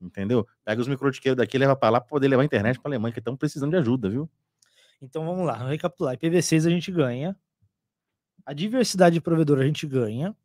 Entendeu? 0.00 0.46
Pega 0.64 0.80
os 0.80 0.88
microtiqueiros 0.88 1.36
daqui 1.36 1.56
e 1.56 1.60
leva 1.60 1.74
para 1.74 1.90
lá 1.90 2.00
para 2.00 2.08
poder 2.08 2.28
levar 2.28 2.42
a 2.42 2.44
internet 2.44 2.78
para 2.78 2.88
a 2.88 2.90
Alemanha, 2.90 3.12
que 3.12 3.18
estão 3.18 3.36
precisando 3.36 3.70
de 3.70 3.78
ajuda, 3.78 4.08
viu? 4.08 4.30
Então 5.00 5.24
vamos 5.24 5.46
lá, 5.46 5.54
vamos 5.54 5.70
recapitular. 5.70 6.16
IPv6 6.16 6.66
a 6.66 6.70
gente 6.70 6.92
ganha. 6.92 7.36
A 8.44 8.52
diversidade 8.52 9.14
de 9.14 9.20
provedor 9.20 9.58
a 9.58 9.66
gente 9.66 9.86
ganha. 9.86 10.36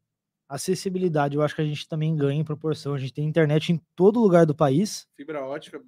Acessibilidade 0.54 1.36
eu 1.36 1.42
acho 1.42 1.56
que 1.56 1.62
a 1.62 1.66
gente 1.66 1.88
também 1.88 2.16
ganha 2.16 2.42
em 2.42 2.44
proporção. 2.44 2.94
A 2.94 2.98
gente 2.98 3.14
tem 3.14 3.26
internet 3.26 3.72
em 3.72 3.82
todo 3.96 4.20
lugar 4.20 4.46
do 4.46 4.54
país. 4.54 5.08
Fibra 5.16 5.44
ótica. 5.46 5.82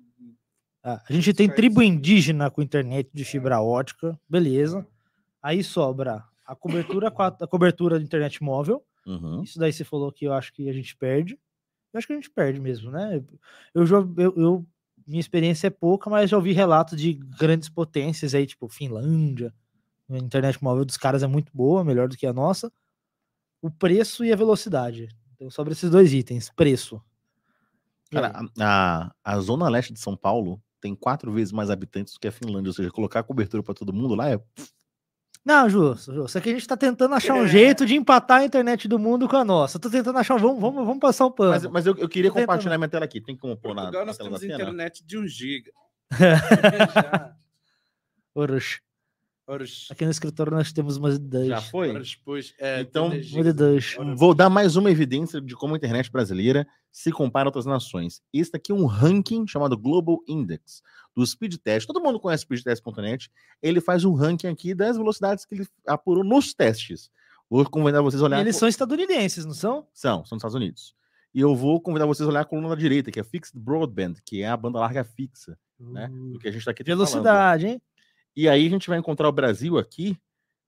Ah, 0.83 1.01
a 1.07 1.13
gente 1.13 1.33
tem 1.33 1.49
tribo 1.49 1.81
indígena 1.81 2.49
com 2.49 2.61
internet 2.61 3.09
de 3.13 3.23
fibra 3.23 3.61
ótica, 3.61 4.19
beleza. 4.27 4.85
Aí 5.41 5.63
sobra 5.63 6.23
a 6.45 6.55
cobertura, 6.55 7.07
a 7.07 7.47
cobertura 7.47 7.99
de 7.99 8.05
internet 8.05 8.41
móvel. 8.43 8.83
Uhum. 9.05 9.43
Isso 9.43 9.59
daí 9.59 9.71
você 9.73 9.83
falou 9.83 10.11
que 10.11 10.25
eu 10.25 10.33
acho 10.33 10.53
que 10.53 10.69
a 10.69 10.73
gente 10.73 10.95
perde. 10.95 11.37
Eu 11.93 11.97
acho 11.97 12.07
que 12.07 12.13
a 12.13 12.15
gente 12.15 12.29
perde 12.29 12.59
mesmo, 12.59 12.89
né? 12.91 13.21
Eu 13.73 13.85
já 13.85 13.97
eu, 13.97 14.33
eu- 14.35 14.65
minha 15.05 15.19
experiência 15.19 15.67
é 15.67 15.69
pouca, 15.69 16.09
mas 16.09 16.29
já 16.29 16.37
ouvi 16.37 16.53
relatos 16.53 16.97
de 16.99 17.13
grandes 17.13 17.67
potências 17.67 18.33
aí, 18.33 18.45
tipo 18.45 18.69
Finlândia. 18.69 19.53
A 20.09 20.17
internet 20.17 20.61
móvel 20.63 20.85
dos 20.85 20.97
caras 20.97 21.23
é 21.23 21.27
muito 21.27 21.51
boa, 21.53 21.83
melhor 21.83 22.07
do 22.07 22.15
que 22.17 22.25
a 22.25 22.31
nossa. 22.33 22.71
O 23.63 23.71
preço 23.71 24.25
e 24.25 24.33
a 24.33 24.35
velocidade. 24.35 25.07
Então 25.35 25.49
sobra 25.49 25.71
esses 25.73 25.89
dois 25.89 26.11
itens, 26.13 26.49
preço. 26.55 27.01
Cara, 28.11 28.31
a, 28.59 29.09
a, 29.23 29.33
a 29.35 29.39
zona 29.39 29.69
leste 29.69 29.93
de 29.93 29.99
São 29.99 30.15
Paulo 30.17 30.61
tem 30.81 30.93
quatro 30.93 31.31
vezes 31.31 31.53
mais 31.53 31.69
habitantes 31.69 32.13
do 32.13 32.19
que 32.19 32.27
a 32.27 32.31
Finlândia, 32.31 32.69
ou 32.69 32.73
seja, 32.73 32.91
colocar 32.91 33.21
a 33.21 33.23
cobertura 33.23 33.63
para 33.63 33.73
todo 33.73 33.93
mundo 33.93 34.15
lá 34.15 34.29
é. 34.29 34.39
Não, 35.45 35.69
justo, 35.69 36.13
justo. 36.13 36.37
Aqui 36.37 36.49
a 36.49 36.53
gente 36.53 36.67
tá 36.67 36.75
tentando 36.77 37.15
achar 37.15 37.37
É. 37.37 37.41
um 37.41 37.47
jeito 37.47 37.85
de 37.85 37.95
empatar 37.95 38.41
a 38.41 38.45
internet 38.45 38.87
do 38.87 38.99
mundo 38.99 39.27
com 39.27 39.35
a 39.37 39.43
nossa. 39.45 39.77
Eu 39.77 39.81
tô 39.81 39.89
tentando 39.89 40.17
achar, 40.17 40.37
vamos, 40.37 40.59
vamos, 40.61 40.85
vamos 40.85 40.99
passar 40.99 41.25
um 41.25 41.31
pano. 41.31 41.51
Mas, 41.51 41.65
mas 41.65 41.85
eu, 41.85 41.95
eu 41.97 42.07
queria 42.09 42.29
Tô 42.29 42.35
tentando. 42.35 42.47
compartilhar 42.47 42.77
minha 42.77 42.87
tela 42.89 43.05
aqui. 43.05 43.19
Tem 43.21 43.35
como 43.35 43.57
pôr 43.57 43.73
na, 43.73 43.83
Portugal 43.83 44.01
na 44.01 44.07
nós 44.07 44.17
tela 44.17 44.29
da 44.29 44.39
temos 44.39 44.53
internet 44.55 45.03
de 45.05 45.17
1 45.17 45.27
giga. 45.27 45.71
Orochi. 48.35 48.79
Horas, 49.45 49.87
Aqui 49.91 50.05
no 50.05 50.11
escritório 50.11 50.53
nós 50.53 50.71
temos 50.71 50.95
umas 50.95 51.15
ideias. 51.15 51.47
Já 51.49 51.61
foi? 51.61 51.89
horas 51.89 52.15
depois. 52.17 52.53
É, 52.57 52.79
Então, 52.79 53.09
30 53.09 53.15
Uma 53.17 53.23
gigas. 53.43 53.47
ideias. 53.53 53.95
Ora, 53.97 54.15
Vou 54.15 54.33
dar 54.33 54.49
mais 54.49 54.77
uma 54.77 54.89
evidência 54.89 55.41
de 55.41 55.53
como 55.53 55.73
a 55.73 55.77
internet 55.77 56.09
brasileira 56.09 56.65
se 56.91 57.11
compara 57.11 57.47
a 57.47 57.49
outras 57.49 57.65
nações. 57.65 58.21
Esse 58.31 58.55
aqui 58.55 58.71
é 58.71 58.75
um 58.75 58.85
ranking 58.85 59.45
chamado 59.45 59.77
Global 59.77 60.19
Index 60.29 60.81
do 61.13 61.25
Speedtest. 61.25 61.85
Todo 61.87 61.99
mundo 62.01 62.21
conhece 62.21 62.43
speedtest.net. 62.43 63.29
Ele 63.61 63.81
faz 63.81 64.05
um 64.05 64.13
ranking 64.13 64.47
aqui 64.47 64.73
das 64.73 64.95
velocidades 64.95 65.45
que 65.45 65.55
ele 65.55 65.67
apurou 65.85 66.23
nos 66.23 66.53
testes. 66.53 67.09
Vou 67.49 67.69
convidar 67.69 68.01
vocês 68.01 68.21
a 68.21 68.25
E 68.25 68.27
olhar. 68.27 68.39
eles 68.39 68.55
são 68.55 68.67
estadunidenses, 68.69 69.45
não 69.45 69.53
são? 69.53 69.85
São, 69.93 70.23
são 70.25 70.37
dos 70.37 70.39
Estados 70.41 70.55
Unidos. 70.55 70.95
E 71.35 71.41
eu 71.41 71.53
vou 71.53 71.81
convidar 71.81 72.05
vocês 72.05 72.25
a 72.25 72.31
olhar 72.31 72.41
a 72.41 72.45
coluna 72.45 72.69
da 72.69 72.75
direita, 72.75 73.11
que 73.11 73.19
é 73.19 73.23
Fixed 73.25 73.59
Broadband, 73.59 74.13
que 74.25 74.41
é 74.41 74.47
a 74.47 74.55
banda 74.55 74.79
larga 74.79 75.03
fixa, 75.03 75.57
né? 75.79 76.07
Do 76.07 76.39
que 76.39 76.47
a 76.47 76.51
gente 76.51 76.59
está 76.61 76.71
aqui 76.71 76.83
falando. 76.83 76.99
Velocidade, 76.99 77.67
hein? 77.67 77.81
E 78.35 78.49
aí 78.49 78.67
a 78.67 78.69
gente 78.69 78.89
vai 78.89 78.97
encontrar 78.97 79.29
o 79.29 79.33
Brasil 79.33 79.77
aqui, 79.77 80.17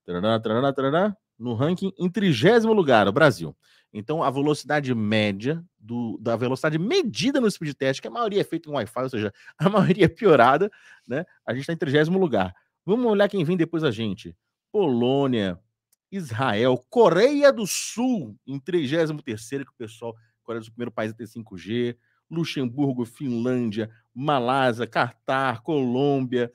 tarará, 0.05 0.39
tarará, 0.39 0.73
tarará, 0.73 1.17
no 1.37 1.53
ranking 1.53 1.91
em 1.97 2.09
trigésimo 2.09 2.73
lugar, 2.73 3.07
o 3.07 3.11
Brasil. 3.11 3.55
Então, 3.97 4.21
a 4.21 4.29
velocidade 4.29 4.93
média 4.93 5.63
do, 5.79 6.17
da 6.21 6.35
velocidade 6.35 6.77
medida 6.77 7.39
no 7.39 7.49
speed 7.49 7.73
test, 7.75 8.01
que 8.01 8.07
a 8.07 8.11
maioria 8.11 8.41
é 8.41 8.43
feita 8.43 8.69
em 8.69 8.73
Wi-Fi, 8.73 9.01
ou 9.01 9.09
seja, 9.09 9.33
a 9.57 9.69
maioria 9.69 10.05
é 10.05 10.09
piorada, 10.09 10.69
né? 11.07 11.25
A 11.45 11.53
gente 11.53 11.61
está 11.61 11.73
em 11.73 11.77
trigésimo 11.77 12.19
lugar. 12.19 12.53
Vamos 12.85 13.05
olhar 13.05 13.29
quem 13.29 13.43
vem 13.43 13.55
depois 13.55 13.83
da 13.83 13.91
gente. 13.91 14.35
Polônia, 14.71 15.57
Israel, 16.11 16.77
Coreia 16.89 17.51
do 17.51 17.65
Sul 17.65 18.37
em 18.45 18.59
33 18.59 19.11
que 19.63 19.71
o 19.71 19.77
pessoal, 19.77 20.13
Coreia 20.43 20.59
do 20.59 20.65
Sul, 20.65 20.73
primeiro 20.73 20.91
país 20.91 21.11
a 21.11 21.15
ter 21.15 21.25
5G, 21.25 21.95
Luxemburgo, 22.29 23.05
Finlândia, 23.05 23.89
Malásia, 24.13 24.85
Catar, 24.85 25.61
Colômbia. 25.61 26.51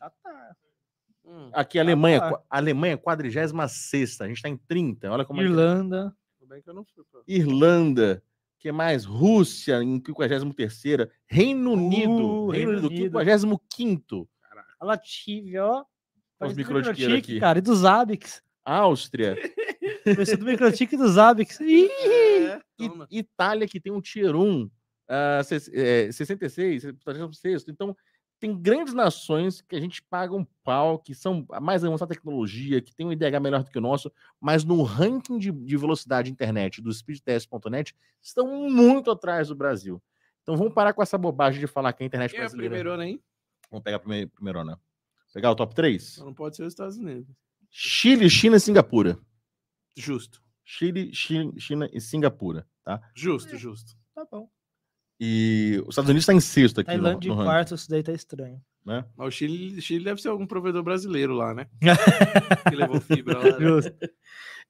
Hum, 1.30 1.50
Aqui 1.52 1.78
a 1.78 1.82
Alemanha, 1.82 2.20
qua- 2.20 2.42
Alemanha 2.50 2.96
46 2.98 3.52
a 4.20 4.26
gente 4.26 4.36
está 4.36 4.48
em 4.48 4.56
30. 4.56 5.10
Olha 5.12 5.24
como 5.24 5.40
é 5.40 5.44
que- 5.44 5.50
Irlanda. 5.50 6.12
tudo 6.38 6.48
bem 6.48 6.60
que 6.60 6.68
eu 6.68 6.74
não 6.74 6.84
fui. 6.84 7.04
Pra... 7.10 7.20
Irlanda, 7.28 8.22
que 8.58 8.72
mais? 8.72 9.04
Rússia 9.04 9.80
em 9.82 10.02
53 10.04 10.42
Reino 11.28 11.72
Unido, 11.72 12.10
Uh, 12.10 12.50
Reino 12.50 12.72
Reino 12.72 12.86
Unido, 12.88 13.18
Unido. 13.18 13.18
55 13.40 14.28
A 14.80 14.84
Lativia, 14.84 15.64
ó. 15.64 15.84
Os 16.42 16.54
microtiqueiros 16.54 16.98
Microtique, 16.98 17.32
aqui. 17.32 17.40
cara, 17.40 17.58
e 17.58 17.62
dos 17.62 17.84
Abix. 17.84 18.42
Áustria, 18.64 19.36
Pessoa 20.04 20.36
do 20.38 20.44
Microtique 20.46 20.94
e 20.94 20.98
dos 20.98 21.16
Abix. 21.18 21.58
É. 22.42 22.60
Itália, 23.10 23.68
que 23.68 23.78
tem 23.78 23.92
um 23.92 24.00
Tier 24.00 24.34
1, 24.34 24.70
ah, 25.08 25.42
ses- 25.44 25.68
é, 25.72 26.10
66, 26.10 26.82
36. 27.04 27.64
Então, 27.68 27.94
tem 28.40 28.58
grandes 28.58 28.94
nações 28.94 29.60
que 29.60 29.76
a 29.76 29.80
gente 29.80 30.02
paga 30.02 30.34
um 30.34 30.44
pau, 30.64 30.98
que 30.98 31.14
são 31.14 31.46
a 31.50 31.60
mais 31.60 31.84
avançada 31.84 32.14
tecnologia, 32.14 32.80
que 32.80 32.94
tem 32.94 33.06
um 33.06 33.12
IDH 33.12 33.38
melhor 33.40 33.62
do 33.62 33.70
que 33.70 33.76
o 33.76 33.82
nosso, 33.82 34.10
mas 34.40 34.64
no 34.64 34.82
ranking 34.82 35.38
de, 35.38 35.52
de 35.52 35.76
velocidade 35.76 36.30
internet 36.30 36.80
do 36.80 36.90
speedtest.net 36.90 37.94
estão 38.20 38.68
muito 38.70 39.10
atrás 39.10 39.48
do 39.48 39.54
Brasil. 39.54 40.02
Então 40.42 40.56
vamos 40.56 40.72
parar 40.72 40.94
com 40.94 41.02
essa 41.02 41.18
bobagem 41.18 41.60
de 41.60 41.66
falar 41.66 41.92
que 41.92 42.02
a 42.02 42.06
internet 42.06 42.30
Quem 42.30 42.40
é 42.40 42.42
o 42.42 42.44
brasileira. 42.46 42.74
primeiro, 42.74 43.02
hein? 43.02 43.22
Vamos 43.70 43.84
pegar 43.84 43.98
primeiro, 43.98 44.30
primeiro 44.30 44.64
né? 44.64 44.76
Pegar 45.34 45.50
o 45.50 45.54
top 45.54 45.74
3? 45.74 46.02
Só 46.02 46.24
Não 46.24 46.34
pode 46.34 46.56
ser 46.56 46.62
os 46.62 46.72
Estados 46.72 46.96
Unidos. 46.96 47.28
Chile, 47.68 48.28
China 48.30 48.56
e 48.56 48.60
Singapura. 48.60 49.18
Justo. 49.94 50.42
Chile, 50.64 51.14
China, 51.14 51.52
China 51.58 51.90
e 51.92 52.00
Singapura, 52.00 52.66
tá? 52.82 53.00
Justo, 53.14 53.56
justo. 53.56 53.96
Tá 54.14 54.26
bom. 54.30 54.50
E 55.22 55.82
os 55.82 55.90
Estados 55.90 56.08
Unidos 56.08 56.22
está 56.22 56.32
em 56.32 56.40
sexto 56.40 56.80
aqui 56.80 56.96
no, 56.96 57.02
Tailândia 57.02 57.28
no 57.28 57.34
em 57.34 57.36
ranking, 57.36 57.50
quarto, 57.50 57.74
isso 57.74 57.90
daí 57.90 58.02
tá 58.02 58.12
estranho. 58.12 58.58
né? 58.86 59.04
Mas 59.14 59.28
o 59.28 59.30
Chile, 59.30 59.78
Chile 59.82 60.02
deve 60.02 60.22
ser 60.22 60.28
algum 60.28 60.46
provedor 60.46 60.82
brasileiro 60.82 61.34
lá, 61.34 61.52
né? 61.52 61.66
que 62.70 62.74
levou 62.74 62.98
fibra 63.02 63.38
lá. 63.38 63.58
né? 63.58 63.92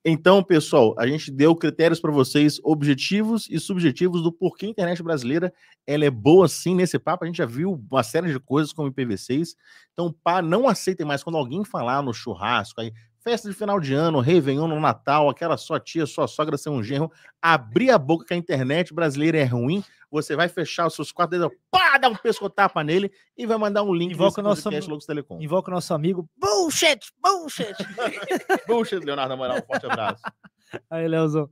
Então, 0.04 0.42
pessoal, 0.42 0.94
a 0.98 1.06
gente 1.06 1.30
deu 1.30 1.54
critérios 1.54 2.00
para 2.00 2.10
vocês 2.10 2.58
objetivos 2.64 3.46
e 3.50 3.60
subjetivos 3.60 4.22
do 4.22 4.32
porquê 4.32 4.66
a 4.66 4.70
internet 4.70 5.02
brasileira 5.02 5.52
ela 5.86 6.04
é 6.06 6.10
boa 6.10 6.48
sim 6.48 6.74
nesse 6.74 6.98
papo. 6.98 7.22
A 7.22 7.26
gente 7.26 7.36
já 7.36 7.46
viu 7.46 7.80
uma 7.90 8.02
série 8.02 8.32
de 8.32 8.40
coisas 8.40 8.72
como 8.72 8.90
IPv6. 8.90 9.50
Então, 9.92 10.12
pá, 10.24 10.40
não 10.40 10.66
aceitem 10.66 11.06
mais 11.06 11.22
quando 11.22 11.36
alguém 11.36 11.64
falar 11.64 12.02
no 12.02 12.14
churrasco 12.14 12.80
aí, 12.80 12.92
festa 13.23 13.49
de 13.49 13.55
final 13.55 13.78
de 13.81 13.94
ano, 13.94 14.20
Réveillon 14.20 14.66
no 14.66 14.81
Natal, 14.81 15.28
aquela 15.28 15.57
sua 15.57 15.78
tia, 15.78 16.07
sua 16.07 16.26
sogra 16.26 16.57
ser 16.57 16.70
um 16.70 16.82
genro, 16.82 17.10
abrir 17.40 17.90
a 17.90 17.99
boca 17.99 18.24
que 18.24 18.34
a 18.34 18.36
internet 18.36 18.92
brasileira 18.94 19.39
é 19.39 19.44
ruim, 19.44 19.84
você 20.10 20.34
vai 20.34 20.49
fechar 20.49 20.86
os 20.86 20.94
seus 20.94 21.12
quatro 21.12 21.39
dedos, 21.39 21.57
pá, 21.70 21.97
dar 21.99 22.08
um 22.08 22.16
pescotapa 22.16 22.82
nele 22.82 23.12
e 23.36 23.47
vai 23.47 23.57
mandar 23.58 23.82
um 23.82 23.94
link 23.94 24.12
Invoca 24.12 24.42
nosso 24.42 24.62
podcast 24.62 24.89
am- 24.89 24.90
Logos 24.92 25.07
Telecom. 25.07 25.40
Invoca 25.40 25.70
o 25.70 25.74
nosso 25.74 25.94
amigo. 25.94 26.28
Bullshit! 26.36 26.99
Bullshit! 27.23 27.74
Bullshit, 28.66 29.05
Leonardo, 29.05 29.28
na 29.31 29.36
moral, 29.36 29.58
um 29.58 29.62
forte 29.62 29.86
abraço. 29.86 30.23
Aí, 30.90 31.07
Leozão. 31.07 31.49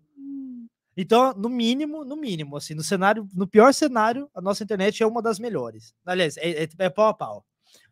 Então, 0.96 1.32
no 1.34 1.48
mínimo, 1.48 2.04
no 2.04 2.16
mínimo, 2.16 2.56
assim, 2.56 2.74
no 2.74 2.82
cenário, 2.82 3.28
no 3.32 3.46
pior 3.46 3.72
cenário, 3.72 4.28
a 4.34 4.40
nossa 4.40 4.64
internet 4.64 5.00
é 5.00 5.06
uma 5.06 5.22
das 5.22 5.38
melhores. 5.38 5.94
Aliás, 6.04 6.36
é, 6.38 6.64
é, 6.64 6.68
é 6.78 6.90
pau 6.90 7.06
a 7.06 7.14
pau. 7.14 7.44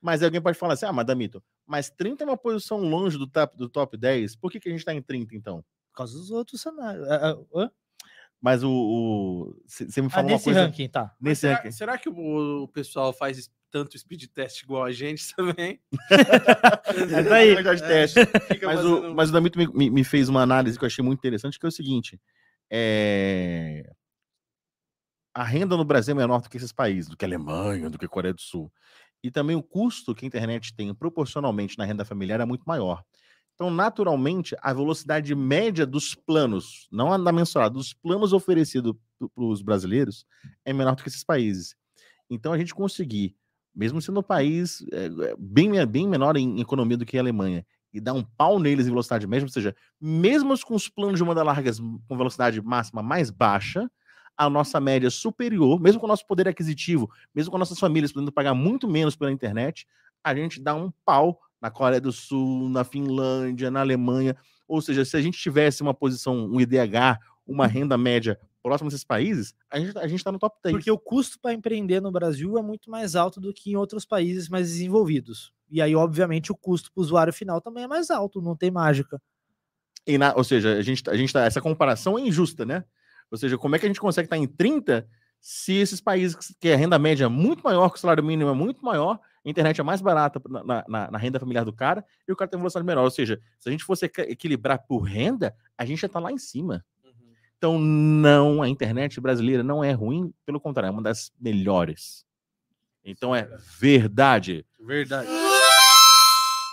Mas 0.06 0.22
alguém 0.22 0.40
pode 0.40 0.56
falar 0.56 0.74
assim, 0.74 0.86
ah, 0.86 0.92
Madamito, 0.92 1.42
mas 1.66 1.90
30 1.90 2.22
é 2.22 2.26
uma 2.28 2.36
posição 2.36 2.78
longe 2.78 3.18
do 3.18 3.26
top, 3.26 3.56
do 3.56 3.68
top 3.68 3.96
10, 3.96 4.36
por 4.36 4.52
que, 4.52 4.60
que 4.60 4.68
a 4.68 4.72
gente 4.72 4.84
tá 4.84 4.94
em 4.94 5.02
30 5.02 5.34
então? 5.34 5.64
Por 5.90 5.96
causa 5.96 6.16
dos 6.16 6.30
outros 6.30 6.60
cenários. 6.60 7.04
Ah, 7.08 7.30
ah, 7.32 7.36
hã? 7.60 7.70
Mas 8.40 8.62
o. 8.62 9.52
Você 9.66 10.00
me 10.00 10.06
Ah, 10.06 10.10
falou 10.10 10.28
uma 10.30 10.34
nesse 10.34 10.44
coisa. 10.44 10.62
ranking, 10.64 10.88
tá. 10.88 11.12
Mas 11.18 11.28
Nesse 11.30 11.40
será, 11.40 11.56
ranking. 11.56 11.70
será 11.72 11.98
que 11.98 12.08
o, 12.08 12.62
o 12.62 12.68
pessoal 12.68 13.12
faz 13.12 13.50
tanto 13.68 13.98
speed 13.98 14.26
test 14.26 14.62
igual 14.62 14.84
a 14.84 14.92
gente 14.92 15.24
também? 15.34 15.80
É 17.12 17.22
daí. 17.24 17.56
Negócio 17.56 17.78
de 17.78 17.82
teste. 17.88 18.20
Mas 18.64 18.76
fazendo- 18.76 19.10
o, 19.10 19.14
mas 19.16 19.30
o 19.30 19.32
Damito 19.32 19.58
me, 19.58 19.66
me- 19.66 19.90
me 19.90 20.04
fez 20.04 20.28
uma 20.28 20.42
análise 20.42 20.78
que 20.78 20.84
eu 20.84 20.86
achei 20.86 21.02
muito 21.04 21.18
interessante, 21.18 21.58
que 21.58 21.66
é 21.66 21.68
o 21.68 21.72
seguinte: 21.72 22.20
é, 22.70 23.90
a 25.34 25.42
renda 25.44 25.76
no 25.76 25.84
Brasil 25.84 26.12
é 26.12 26.16
menor 26.16 26.40
do 26.40 26.48
que 26.48 26.56
esses 26.56 26.72
países, 26.72 27.10
do 27.10 27.16
que 27.16 27.24
a 27.24 27.28
Alemanha, 27.28 27.90
do 27.90 27.98
que 27.98 28.04
a 28.06 28.08
Coreia 28.08 28.32
do 28.34 28.40
Sul. 28.40 28.72
E 29.22 29.30
também 29.30 29.56
o 29.56 29.62
custo 29.62 30.14
que 30.14 30.24
a 30.24 30.28
internet 30.28 30.74
tem 30.74 30.94
proporcionalmente 30.94 31.76
na 31.78 31.84
renda 31.84 32.04
familiar 32.04 32.40
é 32.40 32.44
muito 32.44 32.64
maior. 32.64 33.02
Então, 33.54 33.70
naturalmente, 33.70 34.54
a 34.60 34.72
velocidade 34.72 35.34
média 35.34 35.86
dos 35.86 36.14
planos, 36.14 36.86
não 36.92 37.12
a 37.12 37.16
da 37.18 37.32
mensurada, 37.32 37.74
dos 37.74 37.92
planos 37.94 38.32
oferecidos 38.32 38.94
para 39.18 39.44
os 39.44 39.62
brasileiros 39.62 40.26
é 40.64 40.72
menor 40.72 40.94
do 40.94 41.02
que 41.02 41.08
esses 41.08 41.24
países. 41.24 41.74
Então, 42.28 42.52
a 42.52 42.58
gente 42.58 42.74
conseguir, 42.74 43.34
mesmo 43.74 44.00
sendo 44.02 44.20
um 44.20 44.22
país 44.22 44.84
é, 44.92 45.06
é, 45.06 45.36
bem, 45.38 45.70
me- 45.70 45.86
bem 45.86 46.06
menor 46.08 46.36
em 46.36 46.60
economia 46.60 46.96
do 46.96 47.06
que 47.06 47.16
a 47.16 47.20
Alemanha, 47.20 47.64
e 47.92 48.00
dar 48.00 48.12
um 48.12 48.22
pau 48.22 48.58
neles 48.58 48.86
em 48.86 48.90
velocidade 48.90 49.26
média, 49.26 49.46
ou 49.46 49.50
seja, 49.52 49.74
mesmo 49.98 50.54
com 50.64 50.74
os 50.74 50.88
planos 50.88 51.18
de 51.18 51.24
banda 51.24 51.42
largas 51.42 51.78
com 51.80 52.16
velocidade 52.16 52.60
máxima 52.60 53.02
mais 53.02 53.30
baixa, 53.30 53.90
a 54.36 54.50
nossa 54.50 54.80
média 54.80 55.10
superior, 55.10 55.80
mesmo 55.80 56.00
com 56.00 56.06
o 56.06 56.08
nosso 56.08 56.26
poder 56.26 56.46
aquisitivo, 56.48 57.10
mesmo 57.34 57.50
com 57.50 57.58
nossas 57.58 57.78
famílias 57.78 58.12
podendo 58.12 58.32
pagar 58.32 58.54
muito 58.54 58.88
menos 58.88 59.16
pela 59.16 59.32
internet, 59.32 59.86
a 60.22 60.34
gente 60.34 60.60
dá 60.60 60.74
um 60.74 60.92
pau 61.04 61.40
na 61.60 61.70
Coreia 61.70 62.00
do 62.00 62.12
Sul, 62.12 62.68
na 62.68 62.84
Finlândia, 62.84 63.70
na 63.70 63.80
Alemanha. 63.80 64.36
Ou 64.68 64.80
seja, 64.82 65.04
se 65.04 65.16
a 65.16 65.22
gente 65.22 65.38
tivesse 65.38 65.82
uma 65.82 65.94
posição, 65.94 66.34
um 66.46 66.60
IDH, 66.60 67.18
uma 67.46 67.66
renda 67.66 67.96
média 67.96 68.38
próxima 68.62 68.90
desses 68.90 69.04
países, 69.04 69.54
a 69.70 69.78
gente, 69.78 69.96
a 69.96 70.08
gente 70.08 70.24
tá 70.24 70.32
no 70.32 70.38
top 70.40 70.56
10. 70.62 70.74
Porque 70.76 70.90
o 70.90 70.98
custo 70.98 71.38
para 71.40 71.52
empreender 71.54 72.00
no 72.00 72.10
Brasil 72.10 72.58
é 72.58 72.62
muito 72.62 72.90
mais 72.90 73.14
alto 73.14 73.40
do 73.40 73.54
que 73.54 73.70
em 73.70 73.76
outros 73.76 74.04
países 74.04 74.48
mais 74.48 74.66
desenvolvidos. 74.68 75.52
E 75.70 75.80
aí, 75.80 75.94
obviamente, 75.94 76.50
o 76.50 76.56
custo 76.56 76.92
para 76.92 77.00
o 77.00 77.04
usuário 77.04 77.32
final 77.32 77.60
também 77.60 77.84
é 77.84 77.88
mais 77.88 78.10
alto, 78.10 78.42
não 78.42 78.56
tem 78.56 78.70
mágica. 78.70 79.22
E 80.06 80.18
na- 80.18 80.34
ou 80.36 80.44
seja, 80.44 80.74
a 80.76 80.82
gente, 80.82 81.08
a 81.08 81.16
gente 81.16 81.32
tá, 81.32 81.44
essa 81.44 81.60
comparação 81.60 82.18
é 82.18 82.22
injusta, 82.22 82.64
né? 82.64 82.84
Ou 83.30 83.36
seja, 83.38 83.58
como 83.58 83.74
é 83.76 83.78
que 83.78 83.86
a 83.86 83.88
gente 83.88 84.00
consegue 84.00 84.26
estar 84.26 84.36
em 84.36 84.46
30 84.46 85.08
se 85.40 85.74
esses 85.74 86.00
países 86.00 86.36
que- 86.60 86.68
a 86.72 86.76
renda 86.76 86.98
média 86.98 87.24
é 87.24 87.28
muito 87.28 87.62
maior, 87.62 87.88
que 87.90 87.96
o 87.96 88.00
salário 88.00 88.22
mínimo 88.24 88.50
é 88.50 88.54
muito 88.54 88.84
maior, 88.84 89.20
a 89.44 89.48
internet 89.48 89.80
é 89.80 89.84
mais 89.84 90.00
barata 90.00 90.40
na, 90.48 90.84
na- 90.88 91.10
na- 91.10 91.18
renda 91.18 91.38
familiar 91.38 91.64
do 91.64 91.72
cara 91.72 92.04
e 92.26 92.32
o 92.32 92.36
cara 92.36 92.50
tem 92.50 92.58
velocidade 92.58 92.86
menor. 92.86 93.04
Ou 93.04 93.10
seja, 93.10 93.40
se 93.58 93.68
a 93.68 93.72
gente 93.72 93.84
fosse 93.84 94.06
equi- 94.06 94.22
equilibrar 94.22 94.78
por 94.86 95.00
renda, 95.02 95.54
a 95.78 95.84
gente 95.84 96.00
já 96.00 96.08
tá 96.08 96.18
lá 96.18 96.32
em 96.32 96.38
cima. 96.38 96.84
Uhum. 97.04 97.12
Então, 97.56 97.78
não, 97.78 98.60
a 98.62 98.68
internet 98.68 99.20
brasileira 99.20 99.62
não 99.62 99.84
é 99.84 99.92
ruim, 99.92 100.32
pelo 100.44 100.60
contrário, 100.60 100.88
é 100.88 100.90
uma 100.90 101.02
das 101.02 101.30
melhores. 101.40 102.24
Então 103.04 103.34
é 103.36 103.48
verdade. 103.78 104.66
Verdade. 104.80 105.28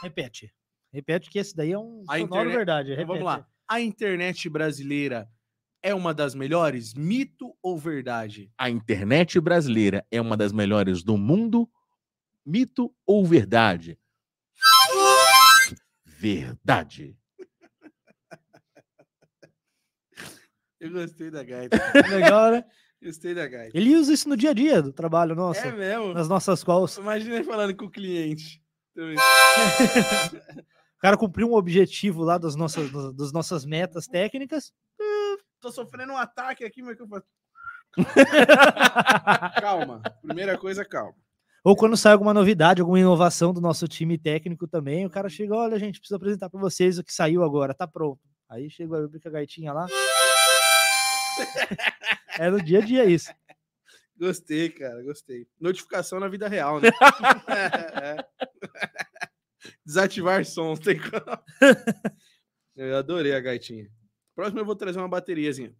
Repete. 0.01 0.51
Repete 0.91 1.29
que 1.29 1.39
esse 1.39 1.55
daí 1.55 1.71
é 1.71 1.77
um 1.77 2.03
A 2.07 2.17
sonoro 2.17 2.25
internet- 2.25 2.55
verdade. 2.55 2.93
Então, 2.93 3.05
vamos 3.05 3.23
lá. 3.23 3.45
A 3.67 3.79
internet 3.81 4.49
brasileira 4.49 5.27
é 5.83 5.93
uma 5.93 6.13
das 6.13 6.33
melhores? 6.33 6.93
Mito 6.93 7.53
ou 7.61 7.77
verdade? 7.77 8.49
A 8.57 8.69
internet 8.69 9.39
brasileira 9.39 10.05
é 10.09 10.19
uma 10.21 10.37
das 10.37 10.53
melhores 10.53 11.03
do 11.03 11.17
mundo? 11.17 11.69
Mito 12.45 12.95
ou 13.05 13.25
verdade? 13.25 13.99
Verdade. 16.05 17.17
Eu 20.79 20.91
gostei 20.91 21.29
da 21.29 21.43
gaita. 21.43 21.77
Legal, 22.09 22.51
né? 22.51 22.65
Gostei 23.01 23.33
da 23.35 23.47
gaita. 23.47 23.77
Ele 23.77 23.95
usa 23.95 24.13
isso 24.13 24.29
no 24.29 24.37
dia 24.37 24.51
a 24.51 24.53
dia 24.53 24.81
do 24.81 24.93
trabalho 24.93 25.35
nosso, 25.35 25.59
É 25.59 25.71
mesmo? 25.71 26.13
nas 26.13 26.29
nossas 26.29 26.63
calls. 26.63 26.97
Imagina 26.97 27.35
ele 27.35 27.43
falando 27.43 27.75
com 27.75 27.85
o 27.85 27.91
cliente. 27.91 28.61
O 30.95 31.03
cara 31.03 31.17
cumpriu 31.17 31.49
um 31.49 31.55
objetivo 31.55 32.23
lá 32.23 32.37
das 32.37 32.55
nossas, 32.55 32.89
das 33.13 33.33
nossas 33.33 33.65
metas 33.65 34.07
técnicas. 34.07 34.71
Tô 35.63 35.71
sofrendo 35.71 36.11
um 36.11 36.17
ataque 36.17 36.65
aqui, 36.65 36.83
mas 36.83 36.97
que 36.97 37.03
eu 37.03 37.07
faço? 37.07 37.25
calma. 39.61 40.01
Primeira 40.21 40.57
coisa, 40.57 40.83
calma. 40.83 41.15
Ou 41.63 41.73
quando 41.73 41.95
sai 41.95 42.11
alguma 42.11 42.33
novidade, 42.33 42.81
alguma 42.81 42.99
inovação 42.99 43.53
do 43.53 43.61
nosso 43.61 43.87
time 43.87 44.17
técnico 44.17 44.67
também, 44.67 45.05
o 45.05 45.09
cara 45.09 45.29
chega, 45.29 45.55
olha, 45.55 45.79
gente, 45.79 46.01
preciso 46.01 46.17
apresentar 46.17 46.49
para 46.49 46.59
vocês 46.59 46.99
o 46.99 47.03
que 47.03 47.13
saiu 47.13 47.45
agora, 47.45 47.73
tá 47.73 47.87
pronto. 47.87 48.19
Aí 48.49 48.69
chega 48.69 48.97
a 48.97 49.01
rubrica 49.03 49.29
gaitinha 49.29 49.71
lá. 49.71 49.87
É 52.37 52.49
no 52.49 52.61
dia 52.61 52.79
a 52.79 52.81
dia 52.81 53.05
isso. 53.05 53.31
Gostei, 54.17 54.67
cara, 54.67 55.03
gostei. 55.03 55.47
Notificação 55.59 56.19
na 56.19 56.27
vida 56.27 56.47
real, 56.47 56.81
né? 56.81 56.89
É. 58.01 58.25
Desativar 59.85 60.43
sons. 60.43 60.79
Tem 60.79 60.99
como. 60.99 61.37
Eu 62.75 62.97
adorei 62.97 63.35
a 63.35 63.39
gaitinha. 63.39 63.87
Próximo 64.35 64.59
eu 64.59 64.65
vou 64.65 64.75
trazer 64.75 64.99
uma 64.99 65.07
bateriazinha. 65.07 65.73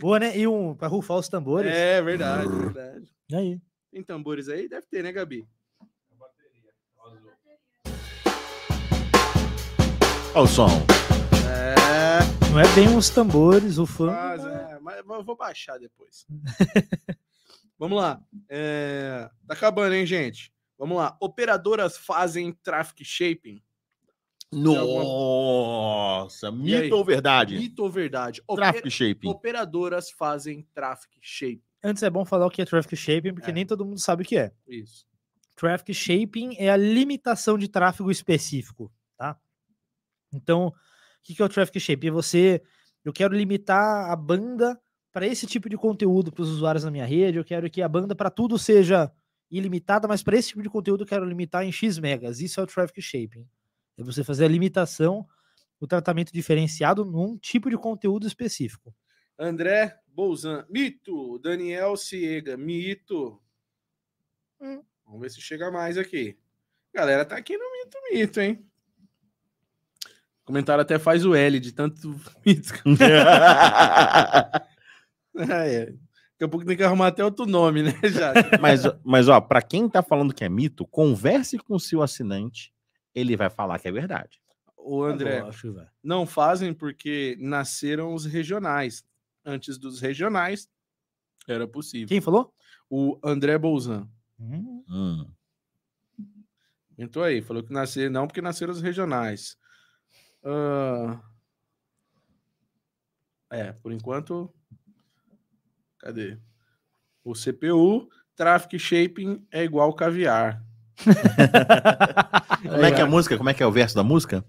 Boa, 0.00 0.18
né? 0.18 0.36
E 0.36 0.46
um 0.46 0.74
pra 0.74 0.88
rufar 0.88 1.16
os 1.18 1.28
tambores. 1.28 1.72
É 1.72 2.00
verdade, 2.02 2.48
verdade. 2.48 3.10
Aí. 3.32 3.60
Tem 3.90 4.02
tambores 4.02 4.48
aí? 4.48 4.68
Deve 4.68 4.86
ter, 4.86 5.02
né, 5.02 5.12
Gabi? 5.12 5.46
Olha 10.34 10.44
o 10.44 10.46
som. 10.46 10.68
É, 11.46 12.50
Não 12.50 12.58
é 12.60 12.74
bem 12.74 12.88
uns 12.88 13.10
tambores, 13.10 13.78
o 13.78 13.86
fã. 13.86 14.06
mas, 14.06 14.44
é, 14.46 14.78
mas 14.80 14.96
eu 15.08 15.24
vou 15.24 15.36
baixar 15.36 15.78
depois. 15.78 16.26
Vamos 17.78 17.98
lá. 18.00 18.22
É, 18.48 19.28
tá 19.46 19.54
acabando, 19.54 19.94
hein, 19.94 20.06
gente? 20.06 20.52
Vamos 20.78 20.96
lá. 20.96 21.16
Operadoras 21.20 21.96
fazem 21.98 22.52
traffic 22.62 23.04
shaping. 23.04 23.62
Nossa, 24.52 26.48
aí? 26.48 26.54
mito 26.54 26.96
ou 26.96 27.04
verdade? 27.04 27.56
Mito 27.56 27.82
ou 27.82 27.90
verdade? 27.90 28.42
Traffic 28.54 28.90
shaping. 28.90 29.28
Operadoras 29.28 30.10
fazem 30.10 30.66
traffic 30.74 31.18
shaping. 31.20 31.62
Antes 31.82 32.02
é 32.02 32.10
bom 32.10 32.24
falar 32.24 32.46
o 32.46 32.50
que 32.50 32.62
é 32.62 32.64
traffic 32.64 32.94
shaping, 32.96 33.34
porque 33.34 33.50
É. 33.50 33.54
nem 33.54 33.66
todo 33.66 33.84
mundo 33.84 33.98
sabe 33.98 34.22
o 34.22 34.26
que 34.26 34.36
é. 34.36 34.52
Isso. 34.68 35.04
Traffic 35.56 35.92
shaping 35.94 36.54
é 36.58 36.70
a 36.70 36.76
limitação 36.76 37.58
de 37.58 37.68
tráfego 37.68 38.10
específico, 38.10 38.92
tá? 39.16 39.36
Então, 40.32 40.68
o 40.68 40.72
que 41.22 41.34
que 41.34 41.42
é 41.42 41.44
o 41.44 41.48
traffic 41.48 41.78
shaping? 41.80 42.08
É 42.08 42.10
você, 42.10 42.62
eu 43.04 43.12
quero 43.12 43.34
limitar 43.34 44.10
a 44.10 44.16
banda 44.16 44.78
para 45.12 45.26
esse 45.26 45.46
tipo 45.46 45.68
de 45.68 45.76
conteúdo 45.76 46.32
para 46.32 46.42
os 46.42 46.48
usuários 46.48 46.84
na 46.84 46.90
minha 46.90 47.04
rede, 47.04 47.36
eu 47.38 47.44
quero 47.44 47.68
que 47.70 47.82
a 47.82 47.88
banda 47.88 48.14
para 48.14 48.30
tudo 48.30 48.58
seja 48.58 49.10
ilimitada, 49.50 50.08
mas 50.08 50.22
para 50.22 50.36
esse 50.36 50.48
tipo 50.48 50.62
de 50.62 50.70
conteúdo 50.70 51.02
eu 51.02 51.06
quero 51.06 51.24
limitar 51.26 51.64
em 51.64 51.70
X 51.72 51.98
megas. 51.98 52.40
Isso 52.40 52.58
é 52.60 52.62
o 52.62 52.66
traffic 52.66 53.02
shaping. 53.02 53.46
É 53.96 54.02
você 54.02 54.24
fazer 54.24 54.44
a 54.44 54.48
limitação, 54.48 55.26
o 55.78 55.86
tratamento 55.86 56.32
diferenciado 56.32 57.04
num 57.04 57.36
tipo 57.36 57.68
de 57.68 57.76
conteúdo 57.76 58.26
específico. 58.26 58.94
André 59.38 59.98
Bolzan, 60.06 60.64
mito. 60.68 61.38
Daniel 61.38 61.96
Ciega, 61.96 62.56
mito. 62.56 63.40
Hum. 64.60 64.82
Vamos 65.04 65.20
ver 65.20 65.30
se 65.30 65.40
chega 65.40 65.70
mais 65.70 65.98
aqui. 65.98 66.38
Galera, 66.94 67.24
tá 67.24 67.36
aqui 67.36 67.56
no 67.56 67.64
mito, 67.72 67.98
mito, 68.12 68.40
hein? 68.40 68.64
O 70.42 70.44
comentário 70.44 70.82
até 70.82 70.98
faz 70.98 71.24
o 71.24 71.34
L 71.34 71.58
de 71.58 71.72
tanto 71.72 72.14
mito. 72.44 72.72
É, 75.34 75.74
é. 75.74 75.86
Daqui 75.86 76.44
a 76.44 76.48
pouco 76.48 76.66
tem 76.66 76.76
que 76.76 76.82
arrumar 76.82 77.06
até 77.06 77.24
outro 77.24 77.46
nome, 77.46 77.82
né? 77.82 77.92
Já. 78.04 78.34
mas, 78.60 78.82
mas, 79.02 79.28
ó, 79.28 79.40
pra 79.40 79.62
quem 79.62 79.88
tá 79.88 80.02
falando 80.02 80.34
que 80.34 80.44
é 80.44 80.48
mito, 80.48 80.86
converse 80.86 81.56
com 81.56 81.76
o 81.76 81.80
seu 81.80 82.02
assinante, 82.02 82.72
ele 83.14 83.36
vai 83.36 83.50
falar 83.50 83.78
que 83.78 83.88
é 83.88 83.92
verdade. 83.92 84.40
O 84.76 85.02
André, 85.04 85.40
acho 85.40 85.62
que 85.62 85.70
vai. 85.70 85.86
não 86.02 86.26
fazem 86.26 86.74
porque 86.74 87.36
nasceram 87.40 88.14
os 88.14 88.24
regionais. 88.24 89.04
Antes 89.44 89.78
dos 89.78 90.00
regionais, 90.00 90.68
era 91.48 91.66
possível. 91.68 92.08
Quem 92.08 92.20
falou? 92.20 92.52
O 92.90 93.18
André 93.24 93.56
Bolzan. 93.58 94.08
Hum, 94.38 94.84
Hum. 94.88 95.30
Entrou 96.98 97.24
aí, 97.24 97.40
falou 97.40 97.62
que 97.62 97.72
nasceram, 97.72 98.12
não 98.12 98.26
porque 98.26 98.42
nasceram 98.42 98.72
os 98.72 98.80
regionais. 98.82 99.56
Ah, 100.44 101.20
É, 103.50 103.72
por 103.72 103.92
enquanto. 103.92 104.52
Cadê? 105.98 106.38
O 107.24 107.34
CPU, 107.34 108.08
traffic 108.34 108.78
shaping 108.78 109.46
é 109.50 109.62
igual 109.62 109.92
caviar. 109.94 110.64
Como 112.62 112.84
é 112.84 112.92
que 112.92 113.00
é 113.00 113.04
a 113.04 113.06
música? 113.06 113.36
Como 113.36 113.48
é 113.50 113.54
que 113.54 113.62
é 113.62 113.66
o 113.66 113.72
verso 113.72 113.94
da 113.94 114.02
música? 114.02 114.44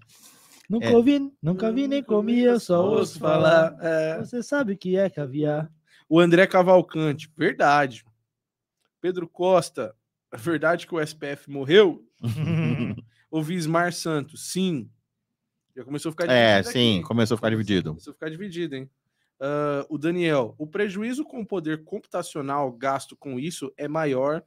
Nunca 0.68 0.86
É. 0.86 0.92
ouvi, 0.96 1.30
nunca 1.42 1.70
vi 1.70 1.86
nem 1.86 2.02
comi, 2.02 2.40
eu 2.40 2.58
só 2.58 2.84
ouço 2.88 3.18
falar. 3.18 3.76
É. 3.80 4.18
Você 4.18 4.42
sabe 4.42 4.72
o 4.72 4.76
que 4.78 4.96
é 4.96 5.10
caviar? 5.10 5.70
O 6.08 6.18
André 6.20 6.46
Cavalcante, 6.46 7.30
verdade. 7.36 8.04
Pedro 9.00 9.28
Costa, 9.28 9.94
é 10.32 10.36
verdade 10.36 10.86
que 10.86 10.94
o 10.94 11.00
SPF 11.00 11.50
morreu? 11.50 12.02
O 13.30 13.42
Vismar 13.42 13.92
Santos, 13.92 14.52
sim. 14.52 14.88
Já 15.76 15.82
começou 15.84 16.10
a 16.10 16.12
ficar 16.12 16.30
É, 16.30 16.58
dividido 16.62 16.72
sim, 16.72 16.98
aqui. 16.98 17.08
começou 17.08 17.34
a 17.34 17.38
ficar 17.38 17.50
dividido. 17.50 17.90
Começou 17.90 18.12
a 18.12 18.14
ficar 18.14 18.30
dividido, 18.30 18.76
hein? 18.76 18.88
Ah, 19.40 19.84
o 19.90 19.98
Daniel, 19.98 20.54
o 20.56 20.68
prejuízo 20.68 21.24
com 21.24 21.40
o 21.40 21.46
poder 21.46 21.82
computacional 21.82 22.70
gasto 22.70 23.16
com 23.16 23.40
isso 23.40 23.72
é 23.76 23.88
maior 23.88 24.40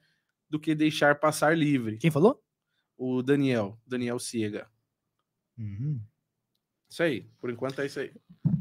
do 0.50 0.58
que 0.58 0.74
deixar 0.74 1.20
passar 1.20 1.58
livre. 1.58 1.98
Quem 1.98 2.10
falou? 2.10 2.42
O 2.98 3.22
Daniel, 3.22 3.78
Daniel 3.86 4.20
Ciega. 4.20 4.68
Uhum. 5.58 6.02
Isso 6.90 7.04
aí, 7.04 7.30
por 7.40 7.50
enquanto 7.50 7.82
é 7.82 7.86
isso 7.86 8.00
aí. 8.00 8.12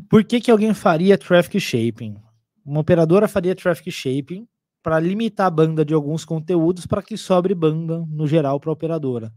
Por 0.09 0.25
que, 0.25 0.41
que 0.41 0.51
alguém 0.51 0.75
faria 0.75 1.17
traffic 1.17 1.59
shaping? 1.61 2.17
Uma 2.65 2.81
operadora 2.81 3.29
faria 3.29 3.55
traffic 3.55 3.91
shaping 3.91 4.47
para 4.83 5.01
limitar 5.01 5.47
a 5.47 5.51
banda 5.51 5.85
de 5.85 5.95
alguns 5.95 6.25
conteúdos 6.25 6.87
para 6.87 7.03
que 7.03 7.17
sobre 7.17 7.55
banda 7.55 8.05
no 8.09 8.27
geral 8.27 8.61
para 8.61 8.71
a 8.71 8.73
operadora. 8.73 9.33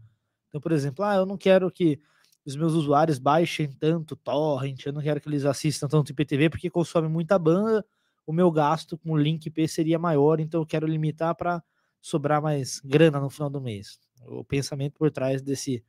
Então, 0.48 0.60
por 0.60 0.72
exemplo, 0.72 1.04
ah, 1.04 1.16
eu 1.16 1.26
não 1.26 1.36
quero 1.36 1.70
que 1.70 2.00
os 2.44 2.56
meus 2.56 2.72
usuários 2.72 3.18
baixem 3.18 3.70
tanto 3.70 4.16
torrent, 4.16 4.84
eu 4.86 4.92
não 4.92 5.02
quero 5.02 5.20
que 5.20 5.28
eles 5.28 5.44
assistam 5.44 5.88
tanto 5.88 6.10
IPTV 6.10 6.50
porque 6.50 6.70
consome 6.70 7.08
muita 7.08 7.38
banda, 7.38 7.84
o 8.26 8.32
meu 8.32 8.50
gasto 8.50 8.96
com 8.98 9.12
o 9.12 9.16
link 9.16 9.46
IP 9.46 9.66
seria 9.68 9.98
maior, 9.98 10.40
então 10.40 10.60
eu 10.60 10.66
quero 10.66 10.86
limitar 10.86 11.34
para 11.34 11.62
sobrar 12.00 12.40
mais 12.40 12.80
grana 12.84 13.20
no 13.20 13.28
final 13.30 13.50
do 13.50 13.60
mês. 13.60 13.98
O 14.26 14.44
pensamento 14.44 14.94
por 14.94 15.10
trás 15.10 15.42
desse 15.42 15.84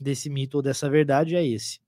desse 0.00 0.30
mito 0.30 0.56
ou 0.58 0.62
dessa 0.62 0.88
verdade 0.88 1.34
é 1.36 1.44
esse. 1.46 1.80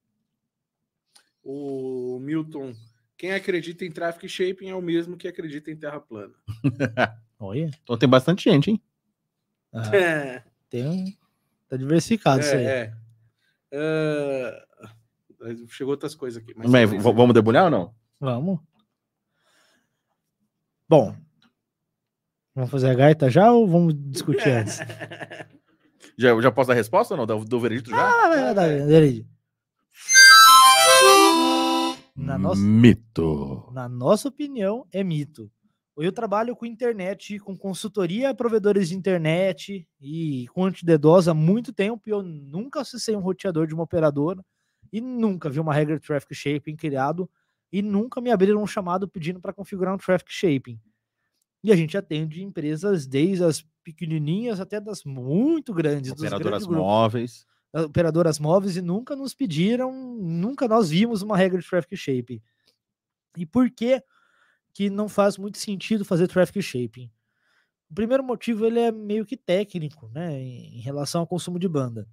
O 1.42 2.18
Milton, 2.20 2.74
quem 3.16 3.32
acredita 3.32 3.84
em 3.84 3.90
traffic 3.90 4.28
shaping 4.28 4.68
é 4.68 4.74
o 4.74 4.82
mesmo 4.82 5.16
que 5.16 5.26
acredita 5.28 5.70
em 5.70 5.76
terra 5.76 6.00
plana. 6.00 6.34
Olha, 7.38 7.70
Então 7.82 7.96
tem 7.98 8.08
bastante 8.08 8.48
gente, 8.50 8.70
hein? 8.70 8.80
ah, 9.72 9.96
É, 9.96 10.42
tem 10.70 10.86
um, 10.86 11.04
tá 11.68 11.76
diversificado 11.76 12.40
isso 12.42 12.54
aí. 12.54 12.64
é. 12.66 12.92
é. 13.72 14.64
Ah, 15.40 15.54
chegou 15.68 15.92
outras 15.92 16.14
coisas 16.14 16.42
aqui. 16.42 16.52
Mas 16.56 16.70
isso- 16.92 17.00
vamos 17.12 17.34
debulhar 17.34 17.64
ou 17.64 17.70
não? 17.70 17.94
Vamos. 18.20 18.60
Bom, 20.88 21.16
vamos 22.54 22.70
fazer 22.70 22.90
a 22.90 22.94
gaita 22.94 23.30
já 23.30 23.50
ou 23.50 23.66
vamos 23.66 23.94
discutir 24.10 24.48
antes? 24.52 24.78
Já, 26.18 26.40
já 26.40 26.50
posso 26.50 26.68
dar 26.68 26.74
a 26.74 26.76
resposta 26.76 27.14
ou 27.14 27.18
não? 27.18 27.26
Do, 27.26 27.44
do 27.44 27.60
veredito 27.60 27.90
já? 27.90 27.96
Ah, 27.96 28.28
vai, 28.28 28.42
vai, 28.42 28.54
vai, 28.54 28.86
Veredito. 28.86 29.28
Na 32.14 32.38
nossa, 32.38 32.60
Mito. 32.60 33.70
na 33.72 33.88
nossa 33.88 34.28
opinião, 34.28 34.86
é 34.92 35.02
mito. 35.02 35.50
Eu 35.96 36.12
trabalho 36.12 36.56
com 36.56 36.64
internet, 36.64 37.38
com 37.38 37.56
consultoria 37.56 38.30
a 38.30 38.34
provedores 38.34 38.88
de 38.88 38.96
internet 38.96 39.86
e 40.00 40.46
com 40.48 40.64
anti-DDoS 40.64 41.28
há 41.28 41.34
muito 41.34 41.72
tempo 41.72 42.02
e 42.06 42.10
eu 42.10 42.22
nunca 42.22 42.80
acessei 42.80 43.14
um 43.14 43.20
roteador 43.20 43.66
de 43.66 43.74
uma 43.74 43.82
operadora 43.82 44.42
e 44.92 45.00
nunca 45.00 45.50
vi 45.50 45.60
uma 45.60 45.74
regra 45.74 45.98
de 45.98 46.06
traffic 46.06 46.34
shaping 46.34 46.76
criado 46.76 47.28
e 47.70 47.82
nunca 47.82 48.20
me 48.20 48.30
abriram 48.30 48.62
um 48.62 48.66
chamado 48.66 49.06
pedindo 49.06 49.40
para 49.40 49.52
configurar 49.52 49.94
um 49.94 49.98
traffic 49.98 50.32
shaping. 50.32 50.78
E 51.62 51.70
a 51.72 51.76
gente 51.76 51.96
atende 51.96 52.42
empresas 52.42 53.06
desde 53.06 53.44
as 53.44 53.64
pequenininhas 53.84 54.60
até 54.60 54.80
das 54.80 55.04
muito 55.04 55.72
grandes, 55.72 56.12
Operadoras 56.12 56.66
grandes 56.66 56.66
móveis. 56.66 57.46
operadoras 57.74 58.38
móveis 58.38 58.76
e 58.76 58.82
nunca 58.82 59.14
nos 59.16 59.34
pediram, 59.34 59.92
nunca 59.92 60.66
nós 60.68 60.90
vimos 60.90 61.22
uma 61.22 61.36
regra 61.36 61.60
de 61.60 61.68
traffic 61.68 61.96
shaping. 61.96 62.42
E 63.36 63.46
por 63.46 63.70
que 63.70 64.02
que 64.74 64.90
não 64.90 65.08
faz 65.08 65.38
muito 65.38 65.58
sentido 65.58 66.04
fazer 66.04 66.28
traffic 66.28 66.62
shaping? 66.62 67.10
O 67.90 67.94
primeiro 67.94 68.24
motivo 68.24 68.66
ele 68.66 68.80
é 68.80 68.92
meio 68.92 69.26
que 69.26 69.36
técnico, 69.36 70.08
né, 70.08 70.40
em 70.40 70.78
em 70.78 70.80
relação 70.80 71.22
ao 71.22 71.26
consumo 71.26 71.58
de 71.58 71.68
banda. 71.68 72.08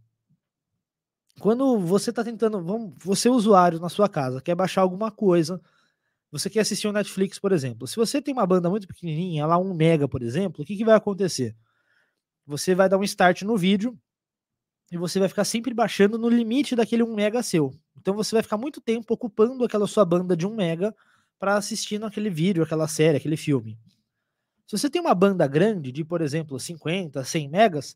Quando 1.39 1.79
você 1.79 2.09
está 2.09 2.23
tentando, 2.23 2.61
vamos, 2.61 2.93
você 2.99 3.29
usuário 3.29 3.79
na 3.79 3.89
sua 3.89 4.09
casa 4.09 4.41
quer 4.41 4.55
baixar 4.55 4.81
alguma 4.81 5.09
coisa, 5.09 5.61
você 6.31 6.49
quer 6.49 6.61
assistir 6.61 6.87
um 6.87 6.91
Netflix, 6.91 7.39
por 7.39 7.51
exemplo. 7.51 7.87
Se 7.87 7.95
você 7.95 8.21
tem 8.21 8.33
uma 8.33 8.45
banda 8.45 8.69
muito 8.69 8.87
pequenininha, 8.87 9.45
lá 9.45 9.57
1 9.57 9.73
mega, 9.73 10.07
por 10.07 10.21
exemplo, 10.21 10.63
o 10.63 10.65
que, 10.65 10.77
que 10.77 10.85
vai 10.85 10.95
acontecer? 10.95 11.55
Você 12.45 12.75
vai 12.75 12.89
dar 12.89 12.97
um 12.97 13.03
start 13.03 13.43
no 13.43 13.57
vídeo, 13.57 13.97
e 14.91 14.97
você 14.97 15.19
vai 15.19 15.29
ficar 15.29 15.43
sempre 15.43 15.73
baixando 15.73 16.17
no 16.17 16.27
limite 16.27 16.75
daquele 16.75 17.03
1 17.03 17.13
mega 17.13 17.43
seu. 17.43 17.71
Então 17.95 18.15
você 18.15 18.35
vai 18.35 18.43
ficar 18.43 18.57
muito 18.57 18.81
tempo 18.81 19.13
ocupando 19.13 19.63
aquela 19.63 19.85
sua 19.85 20.03
banda 20.03 20.35
de 20.35 20.47
1 20.47 20.55
mega 20.55 20.95
para 21.37 21.55
assistir 21.55 22.03
aquele 22.03 22.29
vídeo, 22.29 22.63
aquela 22.63 22.87
série, 22.87 23.17
aquele 23.17 23.37
filme. 23.37 23.77
Se 24.67 24.77
você 24.77 24.89
tem 24.89 25.01
uma 25.01 25.15
banda 25.15 25.47
grande 25.47 25.91
de, 25.91 26.03
por 26.03 26.21
exemplo, 26.21 26.59
50, 26.59 27.23
100 27.23 27.49
megas, 27.49 27.95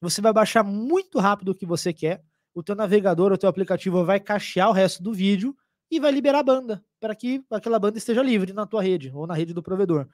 você 0.00 0.20
vai 0.20 0.32
baixar 0.32 0.62
muito 0.62 1.18
rápido 1.18 1.50
o 1.50 1.54
que 1.54 1.66
você 1.66 1.92
quer, 1.92 2.22
o 2.54 2.62
teu 2.62 2.74
navegador, 2.74 3.32
o 3.32 3.38
teu 3.38 3.48
aplicativo 3.48 4.04
vai 4.04 4.18
cachear 4.18 4.70
o 4.70 4.72
resto 4.72 5.02
do 5.02 5.12
vídeo 5.12 5.54
e 5.90 5.98
vai 5.98 6.10
liberar 6.10 6.40
a 6.40 6.42
banda 6.42 6.84
para 7.00 7.14
que 7.14 7.42
aquela 7.50 7.78
banda 7.78 7.98
esteja 7.98 8.22
livre 8.22 8.52
na 8.52 8.66
tua 8.66 8.82
rede 8.82 9.10
ou 9.14 9.26
na 9.26 9.34
rede 9.34 9.52
do 9.52 9.62
provedor. 9.62 10.06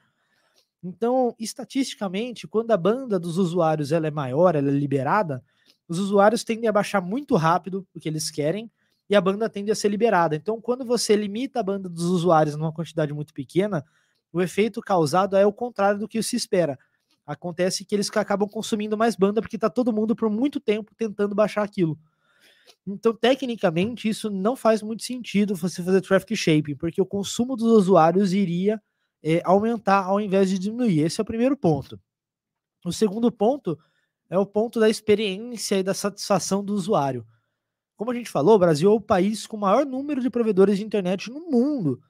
Então, 0.82 1.34
estatisticamente, 1.38 2.46
quando 2.46 2.70
a 2.70 2.76
banda 2.76 3.18
dos 3.18 3.38
usuários 3.38 3.92
ela 3.92 4.06
é 4.06 4.10
maior, 4.10 4.54
ela 4.54 4.68
é 4.68 4.72
liberada, 4.72 5.42
os 5.88 5.98
usuários 5.98 6.44
tendem 6.44 6.68
a 6.68 6.72
baixar 6.72 7.00
muito 7.00 7.34
rápido 7.36 7.86
o 7.94 8.00
que 8.00 8.08
eles 8.08 8.30
querem 8.30 8.70
e 9.08 9.14
a 9.14 9.20
banda 9.20 9.48
tende 9.48 9.70
a 9.70 9.74
ser 9.74 9.88
liberada. 9.88 10.34
Então, 10.34 10.60
quando 10.60 10.84
você 10.84 11.14
limita 11.14 11.60
a 11.60 11.62
banda 11.62 11.88
dos 11.88 12.04
usuários 12.04 12.56
numa 12.56 12.72
quantidade 12.72 13.12
muito 13.12 13.32
pequena, 13.32 13.84
o 14.32 14.40
efeito 14.40 14.80
causado 14.80 15.36
é 15.36 15.46
o 15.46 15.52
contrário 15.52 15.98
do 15.98 16.08
que 16.08 16.22
se 16.22 16.36
espera. 16.36 16.78
Acontece 17.26 17.84
que 17.84 17.94
eles 17.94 18.10
acabam 18.14 18.48
consumindo 18.48 18.96
mais 18.96 19.16
banda 19.16 19.40
porque 19.40 19.56
está 19.56 19.68
todo 19.68 19.92
mundo 19.92 20.14
por 20.14 20.30
muito 20.30 20.60
tempo 20.60 20.94
tentando 20.96 21.34
baixar 21.34 21.62
aquilo. 21.62 21.98
Então, 22.86 23.14
tecnicamente, 23.14 24.08
isso 24.08 24.30
não 24.30 24.56
faz 24.56 24.82
muito 24.82 25.02
sentido 25.02 25.54
você 25.54 25.82
fazer 25.82 26.00
traffic 26.00 26.36
shaping, 26.36 26.76
porque 26.76 27.00
o 27.00 27.06
consumo 27.06 27.56
dos 27.56 27.66
usuários 27.66 28.32
iria 28.32 28.80
é, 29.22 29.40
aumentar 29.44 30.04
ao 30.04 30.20
invés 30.20 30.50
de 30.50 30.58
diminuir. 30.58 31.00
Esse 31.00 31.20
é 31.20 31.22
o 31.22 31.26
primeiro 31.26 31.56
ponto. 31.56 31.98
O 32.84 32.92
segundo 32.92 33.30
ponto 33.32 33.78
é 34.30 34.38
o 34.38 34.46
ponto 34.46 34.78
da 34.78 34.88
experiência 34.88 35.78
e 35.78 35.82
da 35.82 35.94
satisfação 35.94 36.64
do 36.64 36.74
usuário. 36.74 37.26
Como 37.96 38.10
a 38.10 38.14
gente 38.14 38.30
falou, 38.30 38.56
o 38.56 38.58
Brasil 38.58 38.90
é 38.90 38.94
o 38.94 39.00
país 39.00 39.46
com 39.46 39.56
o 39.56 39.60
maior 39.60 39.86
número 39.86 40.20
de 40.20 40.30
provedores 40.30 40.78
de 40.78 40.84
internet 40.84 41.30
no 41.30 41.40
mundo. 41.50 42.00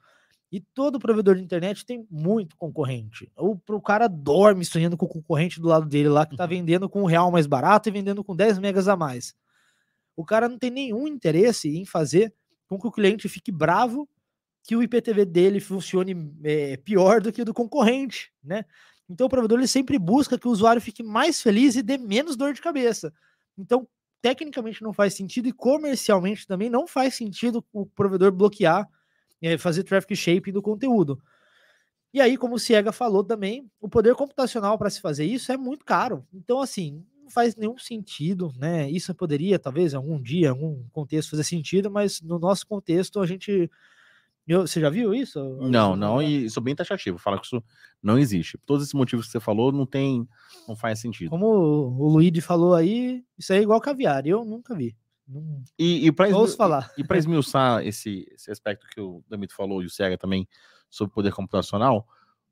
E 0.51 0.61
todo 0.61 0.99
provedor 0.99 1.35
de 1.35 1.41
internet 1.41 1.85
tem 1.85 2.05
muito 2.09 2.55
concorrente. 2.55 3.31
O, 3.37 3.57
o 3.69 3.81
cara 3.81 4.07
dorme 4.07 4.63
sonhando 4.63 4.95
com 4.95 5.05
o 5.05 5.09
concorrente 5.09 5.59
do 5.59 5.67
lado 5.67 5.85
dele 5.85 6.09
lá, 6.09 6.25
que 6.25 6.33
está 6.33 6.43
uhum. 6.43 6.49
vendendo 6.49 6.89
com 6.89 7.01
um 7.01 7.05
real 7.05 7.31
mais 7.31 7.45
barato 7.45 7.89
e 7.89 7.91
vendendo 7.91 8.23
com 8.23 8.35
10 8.35 8.59
megas 8.59 8.87
a 8.87 8.95
mais. 8.95 9.33
O 10.17 10.25
cara 10.25 10.49
não 10.49 10.57
tem 10.57 10.71
nenhum 10.71 11.07
interesse 11.07 11.69
em 11.77 11.85
fazer 11.85 12.33
com 12.67 12.77
que 12.77 12.87
o 12.87 12.91
cliente 12.91 13.29
fique 13.29 13.51
bravo 13.51 14.09
que 14.63 14.75
o 14.75 14.83
IPTV 14.83 15.23
dele 15.23 15.61
funcione 15.61 16.29
é, 16.43 16.75
pior 16.75 17.21
do 17.21 17.31
que 17.31 17.41
o 17.41 17.45
do 17.45 17.53
concorrente, 17.53 18.33
né? 18.43 18.65
Então 19.09 19.27
o 19.27 19.29
provedor 19.29 19.59
ele 19.59 19.67
sempre 19.67 19.97
busca 19.97 20.37
que 20.37 20.47
o 20.47 20.51
usuário 20.51 20.81
fique 20.81 21.01
mais 21.01 21.41
feliz 21.41 21.77
e 21.77 21.81
dê 21.81 21.97
menos 21.97 22.35
dor 22.35 22.53
de 22.53 22.61
cabeça. 22.61 23.13
Então, 23.57 23.87
tecnicamente 24.21 24.83
não 24.83 24.91
faz 24.91 25.13
sentido 25.13 25.47
e 25.47 25.53
comercialmente 25.53 26.45
também 26.45 26.69
não 26.69 26.85
faz 26.85 27.15
sentido 27.15 27.63
o 27.71 27.85
provedor 27.85 28.31
bloquear, 28.33 28.85
é, 29.41 29.57
fazer 29.57 29.83
traffic 29.83 30.15
shaping 30.15 30.51
do 30.51 30.61
conteúdo. 30.61 31.21
E 32.13 32.19
aí, 32.19 32.35
como 32.35 32.55
o 32.55 32.59
Ciega 32.59 32.91
falou 32.91 33.23
também, 33.23 33.69
o 33.79 33.87
poder 33.87 34.15
computacional 34.15 34.77
para 34.77 34.89
se 34.89 34.99
fazer 34.99 35.25
isso 35.25 35.51
é 35.51 35.55
muito 35.55 35.85
caro. 35.85 36.27
Então, 36.33 36.59
assim, 36.59 37.05
não 37.27 37.31
faz 37.31 37.55
nenhum 37.55 37.77
sentido, 37.77 38.53
né? 38.57 38.89
Isso 38.89 39.13
poderia, 39.13 39.59
talvez, 39.59 39.93
algum 39.93 40.21
dia, 40.21 40.49
algum 40.49 40.83
contexto 40.91 41.31
fazer 41.31 41.43
sentido, 41.43 41.91
mas 41.91 42.21
no 42.21 42.39
nosso 42.39 42.65
contexto 42.65 43.19
a 43.19 43.25
gente 43.25 43.69
eu, 44.47 44.65
você 44.65 44.79
já 44.79 44.89
viu 44.89 45.13
isso? 45.13 45.43
Não, 45.59 45.93
não, 45.93 46.21
e 46.21 46.45
isso 46.45 46.57
é 46.57 46.63
bem 46.63 46.73
taxativo. 46.73 47.17
Fala 47.17 47.37
que 47.37 47.45
isso 47.45 47.61
não 48.01 48.17
existe. 48.17 48.57
Todos 48.65 48.83
esses 48.83 48.93
motivos 48.93 49.25
que 49.25 49.33
você 49.33 49.41
falou, 49.41 49.73
não 49.73 49.85
tem, 49.85 50.25
não 50.65 50.73
faz 50.73 50.99
sentido. 50.99 51.29
Como 51.29 51.45
o 51.45 52.07
Luigi 52.07 52.39
falou 52.39 52.73
aí, 52.73 53.25
isso 53.37 53.51
é 53.51 53.61
igual 53.61 53.81
caviar. 53.81 54.25
Eu 54.25 54.45
nunca 54.45 54.73
vi. 54.73 54.95
Não... 55.27 55.61
E, 55.77 56.07
e 56.07 56.11
para 56.13 56.29
falar. 56.55 56.93
E, 56.97 57.01
e 57.01 57.03
para 57.03 57.17
esmiuçar 57.17 57.85
esse, 57.85 58.25
esse 58.33 58.49
aspecto 58.49 58.87
que 58.89 59.01
o 59.01 59.21
Damito 59.27 59.53
falou 59.53 59.83
e 59.83 59.85
o 59.85 59.89
Sega 59.89 60.17
também 60.17 60.47
sobre 60.89 61.13
poder 61.13 61.33
computacional, 61.33 62.07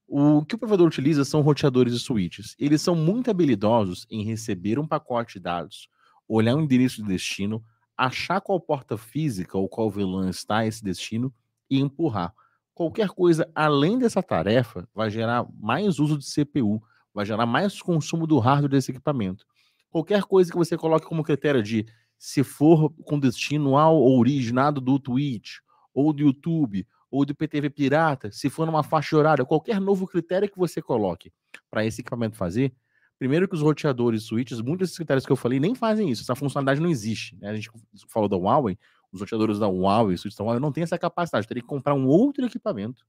o 0.08 0.46
que 0.46 0.56
o 0.56 0.58
provedor 0.58 0.88
utiliza 0.88 1.26
são 1.26 1.42
roteadores 1.42 1.94
de 1.94 2.00
switches. 2.00 2.56
Eles 2.60 2.82
são 2.82 2.96
muito 2.96 3.30
habilidosos 3.30 4.06
em 4.10 4.24
receber 4.24 4.78
um 4.78 4.88
pacote 4.88 5.34
de 5.34 5.40
dados, 5.40 5.90
olhar 6.28 6.56
o 6.56 6.62
endereço 6.62 7.02
de 7.02 7.08
destino, 7.08 7.64
achar 7.98 8.42
qual 8.42 8.60
porta 8.60 8.98
física 8.98 9.58
ou 9.58 9.68
qual 9.68 9.90
VLAN 9.90 10.30
está 10.30 10.66
esse 10.66 10.84
destino 10.84 11.34
e 11.70 11.80
empurrar. 11.80 12.34
Qualquer 12.74 13.10
coisa 13.10 13.50
além 13.56 13.98
dessa 13.98 14.22
tarefa 14.22 14.88
vai 14.94 15.10
gerar 15.10 15.48
mais 15.60 15.98
uso 15.98 16.18
de 16.18 16.26
CPU, 16.26 16.84
vai 17.14 17.26
gerar 17.26 17.46
mais 17.46 17.82
consumo 17.82 18.28
do 18.28 18.38
hardware 18.38 18.70
desse 18.70 18.92
equipamento. 18.92 19.46
Qualquer 19.90 20.24
coisa 20.24 20.52
que 20.52 20.58
você 20.58 20.78
coloque 20.78 21.08
como 21.08 21.24
critério 21.24 21.64
de 21.64 21.86
se 22.18 22.44
for 22.44 22.92
com 23.06 23.18
destino 23.18 23.78
ao 23.78 24.02
originado 24.04 24.82
do 24.82 25.00
Twitch, 25.00 25.60
ou 25.94 26.12
do 26.12 26.22
YouTube, 26.22 26.86
ou 27.10 27.26
do 27.26 27.36
PTV 27.36 27.70
Pirata, 27.70 28.32
se 28.32 28.50
for 28.50 28.66
numa 28.66 28.84
faixa 28.84 29.16
horária, 29.18 29.46
qualquer 29.46 29.80
novo 29.80 30.08
critério 30.08 30.50
que 30.50 30.58
você 30.58 30.82
coloque 30.82 31.32
para 31.70 31.86
esse 31.86 32.02
equipamento 32.02 32.36
fazer, 32.36 32.74
primeiro 33.18 33.48
que 33.48 33.56
os 33.56 33.62
roteadores 33.62 34.24
switches, 34.24 34.60
muitos 34.60 34.88
desses 34.88 34.98
critérios 34.98 35.26
que 35.26 35.32
eu 35.32 35.36
falei 35.36 35.60
nem 35.60 35.74
fazem 35.74 36.10
isso, 36.10 36.24
essa 36.24 36.36
funcionalidade 36.36 36.82
não 36.82 36.90
existe. 36.90 37.38
Né? 37.38 37.50
A 37.50 37.56
gente 37.56 37.70
falou 38.10 38.28
da 38.28 38.36
Huawei, 38.36 38.78
os 39.12 39.22
roteadores 39.22 39.60
da 39.60 39.68
Huawei, 39.68 40.18
Switch 40.18 40.36
da 40.36 40.44
Huawei, 40.44 40.60
não 40.60 40.72
tem 40.72 40.84
essa 40.84 40.98
capacidade. 40.98 41.48
Teria 41.48 41.64
que 41.64 41.70
comprar 41.70 41.94
um 41.94 42.06
outro 42.06 42.46
equipamento, 42.46 43.06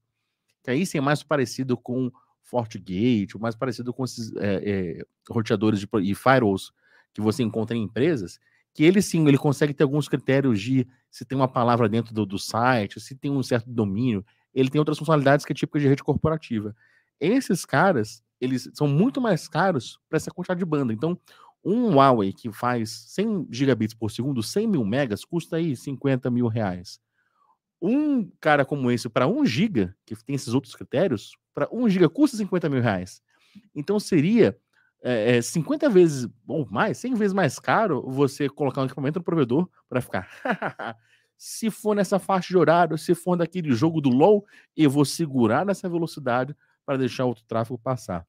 que 0.63 0.71
aí 0.71 0.85
sim 0.85 0.97
é 0.97 1.01
mais 1.01 1.21
parecido 1.21 1.77
com 1.77 2.09
FortiGate, 2.43 3.37
mais 3.37 3.55
parecido 3.55 3.93
com 3.93 4.05
esses 4.05 4.33
é, 4.37 4.69
é, 4.69 5.05
roteadores 5.29 5.81
de, 5.81 5.87
e 6.01 6.15
firewalls 6.15 6.71
que 7.13 7.21
você 7.21 7.43
encontra 7.43 7.75
em 7.75 7.83
empresas, 7.83 8.39
que 8.77 8.83
ele 8.83 9.01
sim, 9.01 9.27
ele 9.27 9.39
consegue 9.39 9.73
ter 9.73 9.81
alguns 9.81 10.07
critérios 10.07 10.61
de 10.61 10.87
se 11.09 11.25
tem 11.25 11.35
uma 11.35 11.47
palavra 11.47 11.89
dentro 11.89 12.13
do, 12.13 12.27
do 12.27 12.37
site, 12.37 12.99
se 12.99 13.15
tem 13.15 13.31
um 13.31 13.41
certo 13.41 13.67
domínio, 13.71 14.23
ele 14.53 14.69
tem 14.69 14.77
outras 14.77 14.99
funcionalidades 14.99 15.43
que 15.43 15.51
é 15.51 15.55
típica 15.55 15.79
de 15.79 15.87
rede 15.87 16.03
corporativa. 16.03 16.75
Esses 17.19 17.65
caras, 17.65 18.21
eles 18.39 18.69
são 18.75 18.87
muito 18.87 19.19
mais 19.19 19.47
caros 19.47 19.99
para 20.07 20.17
essa 20.17 20.29
quantidade 20.29 20.59
de 20.59 20.65
banda. 20.65 20.93
Então, 20.93 21.19
um 21.65 21.95
Huawei 21.95 22.31
que 22.31 22.51
faz 22.51 22.91
100 23.07 23.47
gigabits 23.49 23.95
por 23.95 24.11
segundo, 24.11 24.43
100 24.43 24.67
mil 24.67 24.85
megas, 24.85 25.25
custa 25.25 25.55
aí 25.55 25.75
50 25.75 26.29
mil 26.29 26.45
reais. 26.45 26.99
Um 27.81 28.29
cara 28.39 28.63
como 28.63 28.91
esse, 28.91 29.09
para 29.09 29.27
1 29.27 29.43
giga, 29.43 29.95
que 30.05 30.15
tem 30.23 30.35
esses 30.35 30.53
outros 30.53 30.75
critérios, 30.75 31.35
para 31.51 31.67
1 31.71 31.89
giga 31.89 32.07
custa 32.07 32.37
50 32.37 32.69
mil 32.69 32.81
reais. 32.83 33.23
Então 33.73 33.99
seria 33.99 34.55
é, 35.37 35.41
50 35.41 35.89
vezes 35.89 36.27
ou 36.47 36.67
mais, 36.69 36.97
100 36.97 37.15
vezes 37.15 37.33
mais 37.33 37.59
caro 37.59 38.03
você 38.09 38.49
colocar 38.49 38.81
um 38.81 38.85
equipamento 38.85 39.19
no 39.19 39.25
provedor 39.25 39.69
para 39.87 40.01
ficar. 40.01 40.27
se 41.37 41.69
for 41.69 41.95
nessa 41.95 42.19
faixa 42.19 42.49
de 42.49 42.57
horário, 42.57 42.97
se 42.97 43.15
for 43.15 43.37
daquele 43.37 43.71
jogo 43.71 44.01
do 44.01 44.09
LoL, 44.09 44.45
eu 44.75 44.89
vou 44.89 45.05
segurar 45.05 45.65
nessa 45.65 45.87
velocidade 45.87 46.55
para 46.85 46.97
deixar 46.97 47.25
outro 47.25 47.43
tráfego 47.47 47.77
passar. 47.77 48.25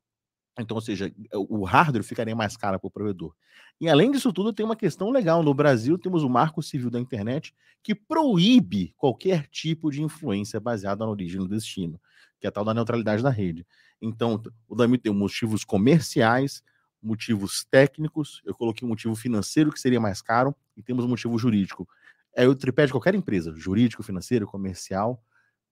Então, 0.61 0.77
ou 0.77 0.81
seja, 0.81 1.13
o 1.33 1.65
hardware 1.65 2.03
ficaria 2.03 2.35
mais 2.35 2.57
caro 2.57 2.79
para 2.81 2.89
o 2.89 2.91
provedor. 2.91 3.33
E 3.81 3.89
além 3.89 4.11
disso 4.11 4.33
tudo, 4.33 4.53
tem 4.53 4.67
uma 4.67 4.75
questão 4.75 5.11
legal. 5.11 5.43
No 5.43 5.55
Brasil, 5.55 5.97
temos 5.97 6.25
o 6.25 6.29
Marco 6.29 6.63
Civil 6.63 6.91
da 6.91 6.99
Internet 6.99 7.55
que 7.83 7.95
proíbe 7.95 8.93
qualquer 8.97 9.47
tipo 9.49 9.91
de 9.91 10.03
influência 10.03 10.59
baseada 10.59 11.05
na 11.05 11.11
origem 11.11 11.39
do 11.41 11.49
destino, 11.49 12.01
que 12.41 12.47
é 12.47 12.49
a 12.49 12.53
tal 12.53 12.65
da 12.65 12.75
neutralidade 12.75 13.23
da 13.23 13.31
rede. 13.31 13.65
Então, 14.01 14.41
o 14.69 14.75
DAMI 14.75 14.99
tem 14.99 15.13
motivos 15.13 15.65
comerciais, 15.65 16.63
motivos 17.03 17.65
técnicos, 17.71 18.43
eu 18.45 18.55
coloquei 18.55 18.87
um 18.87 18.89
motivo 18.89 19.15
financeiro 19.15 19.73
que 19.73 19.81
seria 19.81 20.01
mais 20.01 20.21
caro, 20.21 20.55
e 20.77 20.83
temos 20.83 21.05
um 21.05 21.09
motivo 21.09 21.39
jurídico. 21.39 21.89
É 22.35 22.47
o 22.47 22.55
tripé 22.55 22.87
de 22.87 22.93
qualquer 22.93 23.15
empresa, 23.15 23.53
jurídico, 23.57 24.03
financeiro, 24.03 24.47
comercial, 24.47 25.23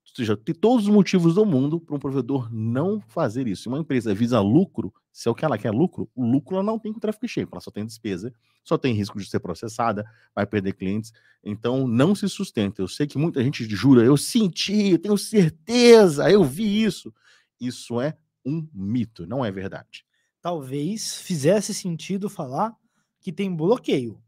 ou 0.09 0.15
seja, 0.15 0.37
tem 0.37 0.55
todos 0.55 0.87
os 0.87 0.93
motivos 0.93 1.35
do 1.35 1.45
mundo 1.45 1.81
para 1.81 1.95
um 1.95 1.99
provedor 1.99 2.49
não 2.53 3.01
fazer 3.01 3.49
isso. 3.49 3.63
Se 3.63 3.69
uma 3.69 3.79
empresa 3.79 4.15
visa 4.15 4.41
lucro, 4.41 4.95
se 5.13 5.29
é 5.29 5.31
o 5.31 5.35
que 5.35 5.45
ela 5.45 5.59
quer 5.59 5.73
lucro, 5.73 6.09
o 6.15 6.25
lucro 6.25 6.55
ela 6.55 6.63
não 6.63 6.79
tem 6.79 6.93
com 6.93 7.01
tráfego 7.01 7.27
cheio, 7.27 7.49
ela 7.51 7.61
só 7.61 7.71
tem 7.71 7.85
despesa, 7.85 8.33
só 8.63 8.79
tem 8.79 8.95
risco 8.95 9.19
de 9.19 9.29
ser 9.29 9.41
processada, 9.41 10.09
vai 10.35 10.47
perder 10.47 10.75
clientes. 10.75 11.13
Então, 11.43 11.89
não 11.89 12.15
se 12.15 12.29
sustenta. 12.29 12.81
Eu 12.81 12.89
sei 12.89 13.07
que 13.07 13.19
muita 13.19 13.43
gente 13.43 13.65
jura, 13.69 14.05
eu 14.05 14.17
senti, 14.17 14.91
eu 14.91 14.99
tenho 14.99 15.19
certeza, 15.19 16.31
eu 16.31 16.45
vi 16.45 16.85
isso. 16.85 17.13
Isso 17.61 18.01
é 18.01 18.17
um 18.45 18.67
mito, 18.73 19.27
não 19.27 19.45
é 19.45 19.51
verdade. 19.51 20.05
Talvez 20.41 21.17
fizesse 21.17 21.75
sentido 21.75 22.29
falar 22.29 22.75
que 23.21 23.33
tem 23.33 23.55
bloqueio. 23.55 24.23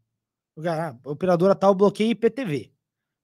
Ah, 0.65 0.95
a 1.05 1.09
operadora 1.09 1.55
tal 1.55 1.73
bloqueia 1.73 2.11
IPTV, 2.11 2.71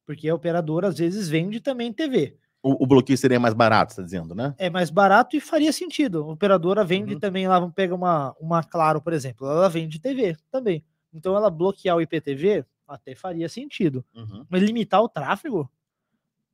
porque 0.06 0.30
a 0.30 0.36
operadora 0.36 0.88
às 0.88 0.98
vezes 0.98 1.28
vende 1.28 1.60
também 1.60 1.92
TV. 1.92 2.38
O, 2.64 2.84
o, 2.84 2.88
bloqueio 2.88 3.18
seria 3.18 3.40
mais 3.40 3.54
barato, 3.54 3.92
está 3.92 4.02
dizendo, 4.02 4.34
né? 4.34 4.56
É 4.58 4.70
mais 4.70 4.90
barato 4.90 5.36
e 5.36 5.42
faria 5.42 5.72
sentido. 5.72 6.24
A 6.24 6.32
operadora 6.32 6.84
vende 6.84 7.14
uhum. 7.14 7.20
também 7.20 7.48
lá, 7.48 7.60
vamos 7.60 7.76
pegar 7.76 7.94
uma, 7.94 8.34
uma 8.40 8.64
Claro, 8.64 9.02
por 9.02 9.14
exemplo, 9.14 9.46
ela 9.46 9.70
vende 9.70 10.00
TV 10.00 10.36
também. 10.50 10.84
Então 11.14 11.36
ela 11.36 11.50
bloquear 11.50 11.98
o 11.98 12.02
IPTV 12.02 12.66
até 12.88 13.14
faria 13.14 13.50
sentido. 13.50 14.04
Uhum. 14.16 14.46
Mas 14.50 14.64
limitar 14.64 15.02
o 15.02 15.10
tráfego 15.10 15.70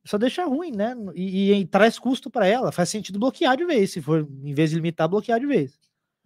só 0.04 0.18
deixa 0.18 0.44
ruim, 0.44 0.72
né? 0.72 0.94
E, 1.14 1.52
e, 1.52 1.60
e 1.60 1.66
traz 1.66 1.98
custo 1.98 2.30
para 2.30 2.46
ela. 2.46 2.72
Faz 2.72 2.88
sentido 2.88 3.18
bloquear 3.18 3.56
de 3.56 3.64
vez, 3.64 3.92
se 3.92 4.02
for, 4.02 4.28
em 4.42 4.54
vez 4.54 4.70
de 4.70 4.76
limitar, 4.76 5.08
bloquear 5.08 5.38
de 5.38 5.46
vez. 5.46 5.78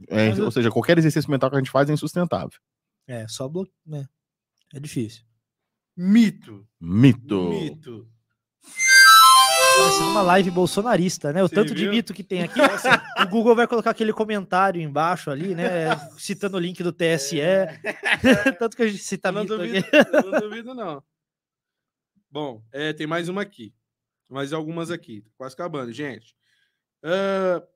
É, 0.08 0.30
Mas, 0.30 0.38
ou 0.38 0.50
seja, 0.50 0.70
qualquer 0.70 0.98
exercício 0.98 1.30
mental 1.30 1.50
que 1.50 1.56
a 1.56 1.58
gente 1.58 1.70
faz 1.70 1.88
é 1.88 1.92
insustentável. 1.92 2.58
É, 3.06 3.26
só 3.28 3.48
bloquear. 3.48 3.74
Né? 3.86 4.06
É 4.74 4.80
difícil. 4.80 5.22
Mito. 5.96 6.66
Mito. 6.80 7.48
Mito. 7.50 8.08
Vai 9.78 9.92
ser 9.92 10.02
uma 10.05 10.22
live 10.22 10.50
bolsonarista, 10.50 11.32
né? 11.32 11.42
O 11.42 11.48
Você 11.48 11.55
tanto 11.55 11.74
viu? 11.74 11.90
de 11.90 11.96
mito 11.96 12.14
que 12.14 12.24
tem 12.24 12.42
aqui. 12.42 12.58
o 13.22 13.28
Google 13.28 13.55
vai 13.55 13.66
colocar 13.66 13.90
aquele 13.90 14.12
comentário 14.12 14.80
embaixo 14.80 15.30
ali, 15.30 15.55
né? 15.55 15.96
Citando 16.18 16.56
o 16.56 16.60
link 16.60 16.82
do 16.82 16.92
TSE. 16.92 17.40
É. 17.40 17.78
tanto 18.58 18.76
que 18.76 18.82
a 18.82 18.88
gente 18.88 19.02
cita 19.02 19.30
não 19.30 19.42
mito 19.42 19.56
duvido, 19.56 19.78
aqui. 19.78 20.12
Não 20.12 20.40
duvido, 20.40 20.74
não. 20.74 21.02
Bom, 22.36 22.62
é, 22.70 22.92
tem 22.92 23.06
mais 23.06 23.31
uma 23.31 23.40
aqui. 23.40 23.73
Mais 24.28 24.52
algumas 24.52 24.90
aqui. 24.90 25.24
Quase 25.39 25.55
acabando, 25.55 25.90
gente. 25.90 26.36
Uh... 27.02 27.66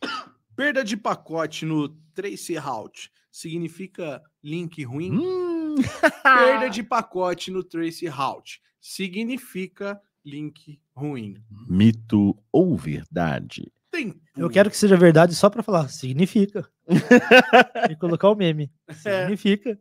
Perda 0.56 0.82
de 0.82 0.96
pacote 0.96 1.66
no 1.66 1.90
Trace 2.14 2.56
Route 2.56 3.12
significa 3.30 4.22
link 4.42 4.82
ruim? 4.84 5.12
Hum. 5.12 5.74
Perda 6.24 6.70
de 6.72 6.82
pacote 6.82 7.50
no 7.50 7.62
Trace 7.62 8.06
Route 8.06 8.62
significa 8.80 10.00
link 10.24 10.80
ruim. 10.96 11.36
Mito 11.68 12.42
ou 12.50 12.74
verdade? 12.74 13.70
Tempo. 13.90 14.18
Eu 14.34 14.48
quero 14.48 14.70
que 14.70 14.78
seja 14.78 14.96
verdade 14.96 15.34
só 15.34 15.50
pra 15.50 15.62
falar. 15.62 15.88
Significa. 15.88 16.66
e 17.90 17.94
colocar 17.96 18.30
o 18.30 18.34
meme. 18.34 18.72
Significa. 18.94 19.78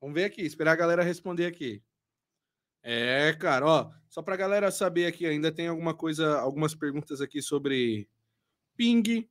Vamos 0.00 0.14
ver 0.14 0.24
aqui, 0.24 0.40
esperar 0.40 0.72
a 0.72 0.76
galera 0.76 1.02
responder 1.02 1.44
aqui. 1.44 1.82
É, 2.82 3.32
cara, 3.34 3.66
ó, 3.66 3.90
só 4.08 4.22
pra 4.22 4.36
galera 4.36 4.70
saber 4.70 5.06
aqui, 5.06 5.26
ainda 5.26 5.52
tem 5.52 5.68
alguma 5.68 5.94
coisa, 5.94 6.38
algumas 6.38 6.74
perguntas 6.74 7.20
aqui 7.20 7.42
sobre 7.42 8.08
ping, 8.76 9.28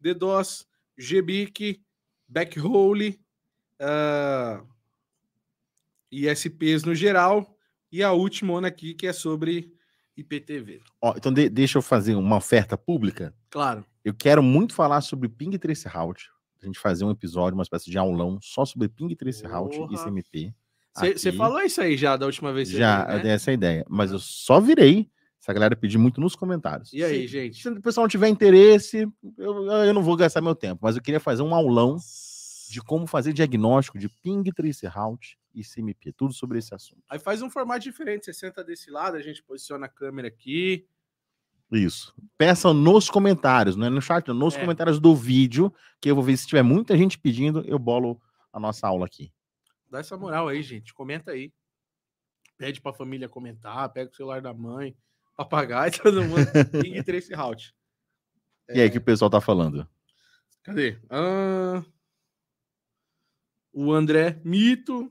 DDoS, 0.00 0.66
GBIC, 0.96 1.82
backhole, 2.28 3.20
uh, 3.80 4.66
ISPs 6.10 6.84
no 6.84 6.94
geral, 6.94 7.56
e 7.90 8.02
a 8.02 8.12
última 8.12 8.66
aqui 8.66 8.94
que 8.94 9.06
é 9.06 9.12
sobre 9.12 9.72
IPTV. 10.16 10.80
Ó, 11.00 11.14
então 11.16 11.32
de- 11.32 11.48
deixa 11.48 11.78
eu 11.78 11.82
fazer 11.82 12.14
uma 12.14 12.36
oferta 12.36 12.76
pública. 12.76 13.34
Claro. 13.50 13.84
Eu 14.04 14.14
quero 14.14 14.42
muito 14.42 14.74
falar 14.74 15.00
sobre 15.00 15.28
Ping 15.28 15.58
Trace 15.58 15.88
Route. 15.88 16.30
A 16.62 16.66
gente 16.66 16.78
fazer 16.78 17.04
um 17.04 17.10
episódio, 17.10 17.54
uma 17.56 17.62
espécie 17.62 17.90
de 17.90 17.98
aulão 17.98 18.38
só 18.40 18.64
sobre 18.64 18.88
Ping 18.88 19.14
Trace 19.14 19.44
Route 19.46 19.78
e. 19.90 19.96
CMP. 19.98 20.54
Você 20.96 21.32
falou 21.32 21.60
isso 21.60 21.80
aí 21.80 21.96
já 21.96 22.16
da 22.16 22.26
última 22.26 22.52
vez. 22.52 22.68
que 22.68 22.74
você 22.74 22.80
Já, 22.80 22.98
veio, 23.04 23.10
eu 23.12 23.16
né? 23.18 23.22
dei 23.22 23.32
essa 23.32 23.52
ideia. 23.52 23.84
Mas 23.88 24.10
eu 24.12 24.18
só 24.18 24.60
virei 24.60 25.10
se 25.38 25.50
a 25.50 25.54
galera 25.54 25.76
pedir 25.76 25.98
muito 25.98 26.20
nos 26.20 26.34
comentários. 26.34 26.92
E 26.92 27.04
aí, 27.04 27.22
Se- 27.22 27.28
gente? 27.28 27.62
Se 27.62 27.68
o 27.68 27.80
pessoal 27.82 28.04
não 28.04 28.08
tiver 28.08 28.28
interesse, 28.28 29.06
eu, 29.38 29.66
eu 29.66 29.94
não 29.94 30.02
vou 30.02 30.16
gastar 30.16 30.40
meu 30.40 30.54
tempo. 30.54 30.80
Mas 30.82 30.96
eu 30.96 31.02
queria 31.02 31.20
fazer 31.20 31.42
um 31.42 31.54
aulão 31.54 31.96
de 32.68 32.80
como 32.82 33.06
fazer 33.06 33.32
diagnóstico 33.32 33.98
de 33.98 34.08
Ping 34.08 34.42
Trace 34.52 34.86
Route 34.86 35.38
e 35.54 35.62
CMP. 35.62 36.12
Tudo 36.12 36.32
sobre 36.34 36.58
esse 36.58 36.74
assunto. 36.74 37.00
Aí 37.08 37.18
faz 37.18 37.40
um 37.42 37.48
formato 37.50 37.80
diferente. 37.80 38.24
Você 38.24 38.32
senta 38.32 38.64
desse 38.64 38.90
lado, 38.90 39.16
a 39.16 39.22
gente 39.22 39.42
posiciona 39.42 39.86
a 39.86 39.88
câmera 39.88 40.26
aqui. 40.28 40.84
Isso. 41.72 42.14
Peçam 42.38 42.72
nos 42.72 43.10
comentários, 43.10 43.74
não 43.76 43.86
é 43.86 43.90
no 43.90 44.00
chat, 44.00 44.28
nos 44.28 44.54
É. 44.56 44.60
comentários 44.60 45.00
do 45.00 45.14
vídeo, 45.16 45.72
que 46.00 46.08
eu 46.10 46.14
vou 46.14 46.22
ver 46.22 46.36
se 46.36 46.46
tiver 46.46 46.62
muita 46.62 46.96
gente 46.96 47.18
pedindo, 47.18 47.60
eu 47.66 47.78
bolo 47.78 48.20
a 48.52 48.60
nossa 48.60 48.86
aula 48.86 49.04
aqui. 49.06 49.32
Dá 49.96 50.00
essa 50.00 50.18
moral 50.18 50.46
aí, 50.46 50.62
gente. 50.62 50.92
Comenta 50.92 51.30
aí. 51.30 51.50
Pede 52.58 52.82
pra 52.82 52.92
família 52.92 53.30
comentar, 53.30 53.90
pega 53.94 54.10
o 54.10 54.14
celular 54.14 54.42
da 54.42 54.52
mãe, 54.52 54.94
papagaio, 55.34 55.90
todo 56.02 56.22
mundo. 56.22 56.46
Ping 56.82 57.02
Trace 57.02 57.32
Route. 57.32 57.74
E 58.68 58.78
aí, 58.78 58.90
que 58.90 58.98
o 58.98 59.02
pessoal 59.02 59.30
tá 59.30 59.40
falando? 59.40 59.88
Cadê? 60.62 60.98
Ah, 61.08 61.82
o 63.72 63.90
André 63.90 64.38
Mito, 64.44 65.10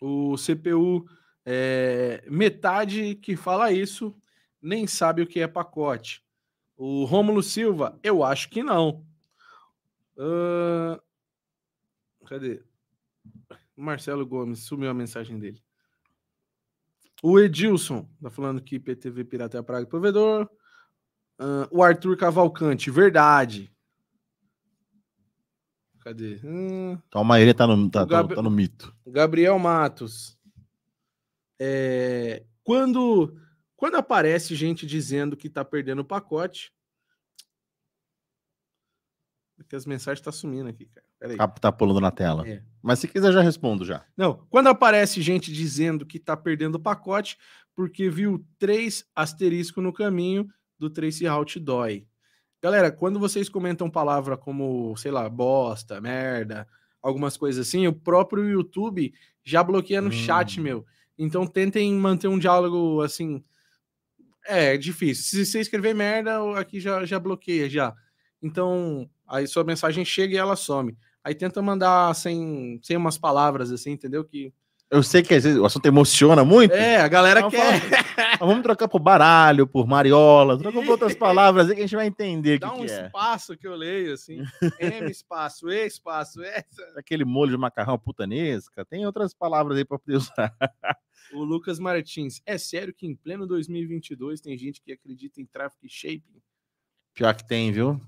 o 0.00 0.34
CPU 0.36 1.08
é, 1.46 2.24
metade 2.28 3.14
que 3.14 3.36
fala 3.36 3.70
isso 3.70 4.20
nem 4.60 4.84
sabe 4.88 5.22
o 5.22 5.28
que 5.28 5.38
é 5.38 5.46
pacote. 5.46 6.24
O 6.76 7.04
Rômulo 7.04 7.40
Silva, 7.40 7.96
eu 8.02 8.24
acho 8.24 8.50
que 8.50 8.64
não. 8.64 9.06
Cadê? 12.26 12.67
Marcelo 13.82 14.26
Gomes 14.26 14.60
sumiu 14.60 14.90
a 14.90 14.94
mensagem 14.94 15.38
dele. 15.38 15.62
O 17.22 17.38
Edilson 17.38 18.08
tá 18.22 18.30
falando 18.30 18.60
que 18.62 18.78
PTV 18.78 19.24
Pirata 19.24 19.56
é 19.56 19.60
a 19.60 19.62
praga 19.62 19.84
do 19.84 19.88
provedor. 19.88 20.48
Ah, 21.38 21.68
o 21.70 21.82
Arthur 21.82 22.16
Cavalcante, 22.16 22.90
verdade. 22.90 23.72
Cadê? 26.00 26.40
Hum, 26.44 26.98
Então 27.08 27.20
a 27.20 27.24
maioria 27.24 27.54
tá 27.54 27.66
no, 27.66 27.90
tá, 27.90 28.04
Gabi- 28.04 28.34
tá 28.34 28.42
no 28.42 28.50
mito. 28.50 28.94
Gabriel 29.06 29.58
Matos. 29.58 30.38
É, 31.60 32.44
quando, 32.62 33.36
quando 33.76 33.96
aparece 33.96 34.54
gente 34.54 34.86
dizendo 34.86 35.36
que 35.36 35.50
tá 35.50 35.64
perdendo 35.64 36.00
o 36.00 36.04
pacote. 36.04 36.72
É 39.58 39.64
que 39.68 39.74
as 39.74 39.84
mensagens 39.86 40.24
tá 40.24 40.30
sumindo 40.30 40.68
aqui, 40.68 40.86
cara. 40.86 41.06
Peraí. 41.18 41.36
Tá, 41.36 41.48
tá 41.48 41.72
pulando 41.72 42.00
na 42.00 42.10
tela. 42.10 42.48
É. 42.48 42.62
Mas 42.82 43.00
se 43.00 43.08
quiser, 43.08 43.32
já 43.32 43.40
respondo 43.40 43.84
já. 43.84 44.04
Não, 44.16 44.46
quando 44.48 44.68
aparece 44.68 45.20
gente 45.20 45.52
dizendo 45.52 46.06
que 46.06 46.18
tá 46.18 46.36
perdendo 46.36 46.76
o 46.76 46.80
pacote 46.80 47.36
porque 47.74 48.08
viu 48.08 48.44
três 48.58 49.04
asterisco 49.14 49.80
no 49.80 49.92
caminho 49.92 50.48
do 50.78 50.88
Trace 50.88 51.26
Route 51.26 51.58
dói. 51.58 52.06
Galera, 52.62 52.90
quando 52.90 53.18
vocês 53.20 53.48
comentam 53.48 53.88
palavra 53.90 54.36
como, 54.36 54.96
sei 54.96 55.10
lá, 55.10 55.28
bosta, 55.28 56.00
merda, 56.00 56.66
algumas 57.02 57.36
coisas 57.36 57.66
assim, 57.66 57.86
o 57.86 57.92
próprio 57.92 58.48
YouTube 58.48 59.12
já 59.44 59.62
bloqueia 59.62 60.00
no 60.00 60.10
chat, 60.12 60.58
Hum. 60.58 60.62
meu. 60.64 60.86
Então 61.16 61.46
tentem 61.46 61.92
manter 61.94 62.28
um 62.28 62.38
diálogo 62.38 63.00
assim. 63.02 63.42
É, 64.46 64.74
é 64.74 64.76
difícil. 64.76 65.24
Se 65.24 65.44
você 65.44 65.60
escrever 65.60 65.94
merda, 65.94 66.58
aqui 66.58 66.80
já, 66.80 67.04
já 67.04 67.18
bloqueia 67.18 67.68
já. 67.68 67.94
Então, 68.42 69.08
aí 69.26 69.46
sua 69.46 69.64
mensagem 69.64 70.04
chega 70.04 70.34
e 70.34 70.38
ela 70.38 70.56
some. 70.56 70.96
Aí 71.22 71.34
tenta 71.34 71.60
mandar 71.60 72.14
sem, 72.14 72.80
sem 72.82 72.96
umas 72.96 73.18
palavras 73.18 73.70
assim, 73.70 73.90
entendeu? 73.90 74.24
Que 74.24 74.52
Eu 74.90 75.02
sei 75.02 75.22
que 75.22 75.34
às 75.34 75.44
vezes 75.44 75.58
o 75.58 75.64
assunto 75.64 75.86
emociona 75.86 76.44
muito. 76.44 76.72
é, 76.72 77.00
a 77.00 77.08
galera 77.08 77.40
Então 77.40 77.50
quer 77.50 77.80
Mas 78.40 78.48
vamos 78.48 78.62
trocar 78.62 78.88
por 78.88 79.00
baralho, 79.00 79.66
por 79.66 79.86
mariola, 79.86 80.56
trocar 80.56 80.80
por 80.80 80.90
outras 80.90 81.14
palavras 81.16 81.68
aí 81.68 81.74
que 81.74 81.80
a 81.80 81.84
gente 81.84 81.96
vai 81.96 82.06
entender 82.06 82.58
dar 82.58 82.70
que, 82.70 82.80
um 82.80 82.86
que 82.86 82.92
é. 82.92 83.06
espaço 83.06 83.56
que 83.56 83.66
eu 83.66 83.74
leio 83.74 84.14
assim, 84.14 84.42
M 84.78 85.10
espaço, 85.10 85.68
E 85.68 85.86
espaço, 85.86 86.42
essa. 86.42 86.82
Aquele 86.96 87.24
molho 87.24 87.50
de 87.50 87.58
macarrão 87.58 87.98
putanesca, 87.98 88.84
tem 88.84 89.04
outras 89.04 89.34
palavras 89.34 89.76
aí 89.76 89.84
para 89.84 89.98
poder 89.98 90.16
usar. 90.16 90.54
O 91.32 91.44
Lucas 91.44 91.78
Martins, 91.78 92.40
é 92.46 92.56
sério 92.56 92.94
que 92.94 93.06
em 93.06 93.14
pleno 93.14 93.46
2022 93.46 94.40
tem 94.40 94.56
gente 94.56 94.80
que 94.80 94.92
acredita 94.92 95.40
em 95.40 95.46
traffic 95.46 95.86
shaping? 95.88 96.40
Pior 97.12 97.34
que 97.34 97.46
tem, 97.46 97.70
viu? 97.70 98.00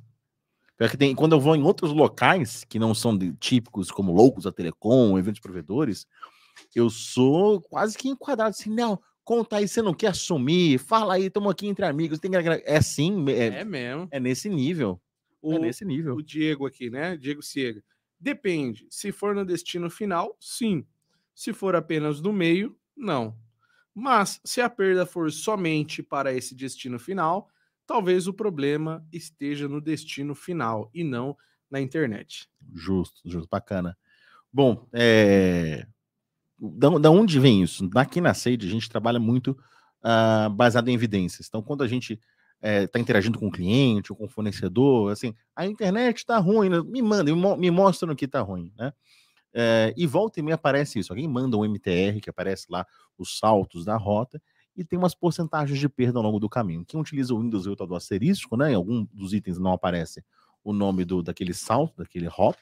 Pior 0.81 0.89
que 0.91 0.97
tem. 0.97 1.15
Quando 1.15 1.33
eu 1.35 1.41
vou 1.41 1.55
em 1.55 1.63
outros 1.63 1.93
locais 1.93 2.65
que 2.65 2.79
não 2.79 2.95
são 2.95 3.15
de- 3.15 3.35
típicos, 3.35 3.91
como 3.91 4.15
loucos 4.15 4.45
da 4.45 4.51
Telecom, 4.53 5.19
eventos 5.19 5.39
provedores, 5.39 6.07
eu 6.75 6.89
sou 6.89 7.61
quase 7.61 7.99
que 7.99 8.09
enquadrado 8.09 8.49
assim, 8.49 8.71
não, 8.71 8.99
conta 9.23 9.57
aí, 9.59 9.69
você 9.69 9.83
não 9.83 9.93
quer 9.93 10.07
assumir, 10.07 10.79
fala 10.79 11.17
aí, 11.17 11.27
estamos 11.27 11.51
aqui 11.53 11.67
entre 11.67 11.85
amigos, 11.85 12.19
tem 12.19 12.31
que 12.31 12.37
agra-" 12.39 12.63
É 12.65 12.79
assim, 12.79 13.29
é, 13.29 13.61
É 13.61 13.65
mesmo. 13.65 14.09
é 14.11 14.19
nesse 14.19 14.49
nível. 14.49 14.99
O, 15.43 15.53
É 15.53 15.59
nesse 15.59 15.85
nível. 15.85 16.15
o 16.15 16.23
Diego 16.23 16.67
aqui, 16.67 16.89
né? 16.89 17.15
Diego 17.15 17.43
Ciega. 17.43 17.85
Depende. 18.19 18.87
Se 18.91 19.13
for 19.13 19.35
no 19.35 19.45
destino 19.45 19.91
final, 19.91 20.35
sim. 20.41 20.87
Se 21.35 21.53
for 21.53 21.77
apenas 21.77 22.23
no 22.23 22.33
meio, 22.33 22.75
não. 22.97 23.37
Mas 23.95 24.41
se 24.47 24.63
a 24.63 24.71
perda 24.71 25.05
for 25.05 25.31
somente 25.31 26.03
para 26.03 26.33
esse 26.33 26.55
destino 26.55 26.99
final, 26.99 27.49
talvez 27.91 28.29
o 28.29 28.33
problema 28.33 29.05
esteja 29.13 29.69
no 29.69 29.81
destino 29.81 30.33
final 30.33 30.89
e 30.95 31.03
não 31.03 31.37
na 31.69 31.81
internet. 31.81 32.49
Justo, 32.73 33.21
justo, 33.25 33.49
bacana. 33.51 33.99
Bom, 34.53 34.87
é... 34.93 35.89
da, 36.57 36.89
da 36.91 37.11
onde 37.11 37.41
vem 37.41 37.65
isso? 37.65 37.91
Aqui 37.97 38.21
na 38.21 38.33
Sage 38.33 38.59
a 38.63 38.71
gente 38.71 38.89
trabalha 38.89 39.19
muito 39.19 39.59
ah, 40.05 40.49
baseado 40.51 40.87
em 40.87 40.95
evidências. 40.95 41.49
Então, 41.49 41.63
quando 41.63 41.83
a 41.83 41.89
gente 41.89 42.21
está 42.63 43.01
interagindo 43.01 43.41
com 43.41 43.49
o 43.49 43.51
cliente 43.51 44.13
ou 44.13 44.17
com 44.17 44.27
o 44.27 44.29
fornecedor, 44.29 45.11
assim, 45.11 45.35
a 45.57 45.67
internet 45.67 46.19
está 46.19 46.39
ruim, 46.39 46.69
né? 46.69 46.81
me 46.83 47.03
manda, 47.03 47.25
me, 47.25 47.33
mo- 47.33 47.57
me 47.57 47.73
mostra 47.73 48.07
no 48.07 48.15
que 48.15 48.27
está 48.27 48.41
ruim, 48.41 48.73
né? 48.79 48.93
É, 49.53 49.93
e 49.97 50.07
volta 50.07 50.39
e 50.39 50.45
me 50.45 50.53
aparece 50.53 51.01
isso. 51.01 51.13
Alguém 51.13 51.27
manda 51.27 51.57
um 51.57 51.65
MTR 51.65 52.21
que 52.21 52.31
aparece 52.31 52.67
lá 52.71 52.87
os 53.19 53.37
saltos 53.37 53.85
da 53.85 53.97
rota 53.97 54.41
e 54.81 54.85
tem 54.85 54.99
umas 54.99 55.15
porcentagens 55.15 55.79
de 55.79 55.91
perda 55.91 56.19
ao 56.19 56.23
longo 56.23 56.41
do 56.41 56.49
caminho. 56.49 56.87
Quem 56.87 56.99
utiliza 56.99 57.35
o 57.35 57.39
Windows 57.39 57.67
8 57.67 57.87
do 57.87 57.95
asterisco, 57.95 58.57
né? 58.57 58.73
Em 58.73 58.75
algum 58.75 59.07
dos 59.13 59.35
itens 59.35 59.59
não 59.59 59.75
aparece 59.75 60.25
o 60.65 60.73
nome 60.73 61.05
do, 61.05 61.23
daquele 61.23 61.53
salto, 61.53 61.99
daquele 61.99 62.29
hop, 62.29 62.57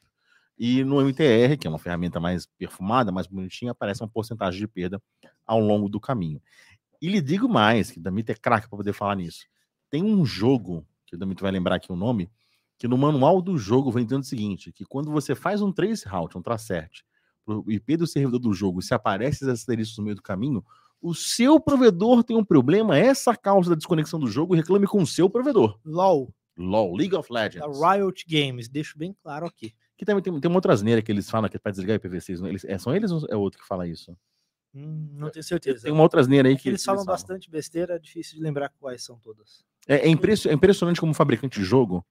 e 0.59 0.83
no 0.83 1.01
MTR, 1.01 1.57
que 1.57 1.69
é 1.69 1.71
uma 1.71 1.79
ferramenta 1.79 2.19
mais 2.19 2.45
perfumada, 2.45 3.13
mais 3.13 3.29
bonitinha, 3.29 3.71
aparece 3.71 4.03
uma 4.03 4.09
porcentagem 4.09 4.59
de 4.59 4.67
perda 4.67 5.01
ao 5.47 5.61
longo 5.61 5.89
do 5.89 6.01
caminho. 6.01 6.43
E 7.01 7.09
lhe 7.09 7.21
digo 7.21 7.49
mais, 7.49 7.93
que 7.93 8.01
o 8.01 8.03
Damit 8.03 8.33
é 8.33 8.35
craque 8.35 8.69
para 8.69 8.77
poder 8.77 8.93
falar 8.93 9.15
nisso. 9.15 9.47
Tem 9.89 10.03
um 10.03 10.27
jogo, 10.27 10.85
que 11.07 11.15
o 11.15 11.19
Damit 11.19 11.41
vai 11.41 11.53
lembrar 11.53 11.77
aqui 11.77 11.93
o 11.93 11.97
nome, 11.97 12.29
que 12.77 12.89
no 12.89 12.99
manual 12.99 13.41
do 13.41 13.57
jogo 13.57 13.93
vem 13.93 14.03
dizendo 14.05 14.23
o 14.23 14.27
seguinte, 14.27 14.73
que 14.73 14.85
quando 14.85 15.13
você 15.13 15.37
faz 15.37 15.63
um 15.63 15.71
trace 15.71 16.09
route, 16.09 16.37
um 16.37 16.43
tracert, 16.43 17.03
pro 17.45 17.65
IP 17.69 17.97
do 17.97 18.09
servidor 18.09 18.41
do 18.41 18.53
jogo, 18.53 18.83
se 18.83 18.93
aparece 18.93 19.45
esses 19.45 19.49
asteriscos 19.49 19.99
no 19.99 20.05
meio 20.05 20.17
do 20.17 20.23
caminho, 20.23 20.65
o 21.01 21.15
seu 21.15 21.61
provedor 21.61 22.25
tem 22.25 22.37
um 22.37 22.45
problema, 22.45 22.99
essa 22.99 23.35
causa 23.37 23.71
da 23.71 23.77
desconexão 23.77 24.19
do 24.19 24.27
jogo, 24.27 24.55
reclame 24.55 24.87
com 24.87 25.01
o 25.01 25.07
seu 25.07 25.31
provedor. 25.31 25.79
LOL, 25.85 26.33
LOL, 26.57 26.95
League 26.97 27.15
of 27.15 27.29
da 27.29 27.35
Legends. 27.35 27.81
Riot 27.81 28.25
Games, 28.29 28.69
deixo 28.69 28.99
bem 28.99 29.15
claro 29.23 29.47
aqui. 29.47 29.75
Que 29.97 30.05
também 30.05 30.23
tem, 30.23 30.41
tem 30.41 30.51
uma 30.51 30.57
outra 30.59 30.73
asneira 30.73 31.03
que 31.03 31.11
eles 31.11 31.29
falam 31.31 31.49
que 31.49 31.57
é 31.57 31.61
para 31.61 31.73
desligar 31.73 31.99
IPv6. 31.99 32.41
não? 32.41 32.49
Eles, 32.49 32.65
é, 32.65 32.79
são 32.79 32.95
eles 32.95 33.11
ou 33.11 33.27
é 33.29 33.37
outro 33.37 33.61
que 33.61 33.67
fala 33.67 33.87
isso? 33.87 34.17
Hum, 34.75 35.09
não 35.13 35.31
tenho 35.31 35.43
certeza. 35.43 35.83
Tem 35.85 35.93
uma 35.93 36.03
outra 36.03 36.21
asneira 36.21 36.49
aí 36.49 36.55
É 36.55 36.57
que, 36.57 36.65
que 36.65 36.69
eles 36.69 36.85
falam 36.85 37.05
falam. 37.05 37.15
bastante 37.15 37.51
besteira, 37.51 37.95
é 37.95 37.99
difícil 37.99 38.37
de 38.37 38.43
lembrar 38.43 38.69
quais 38.79 39.05
são 39.05 39.19
todas. 39.19 39.65
É, 39.87 39.97
é 39.97 40.09
é 40.09 40.53
impressionante 40.53 41.01
como 41.01 41.15
fabricante 41.15 41.59
de 41.59 41.65
jogo 41.65 42.05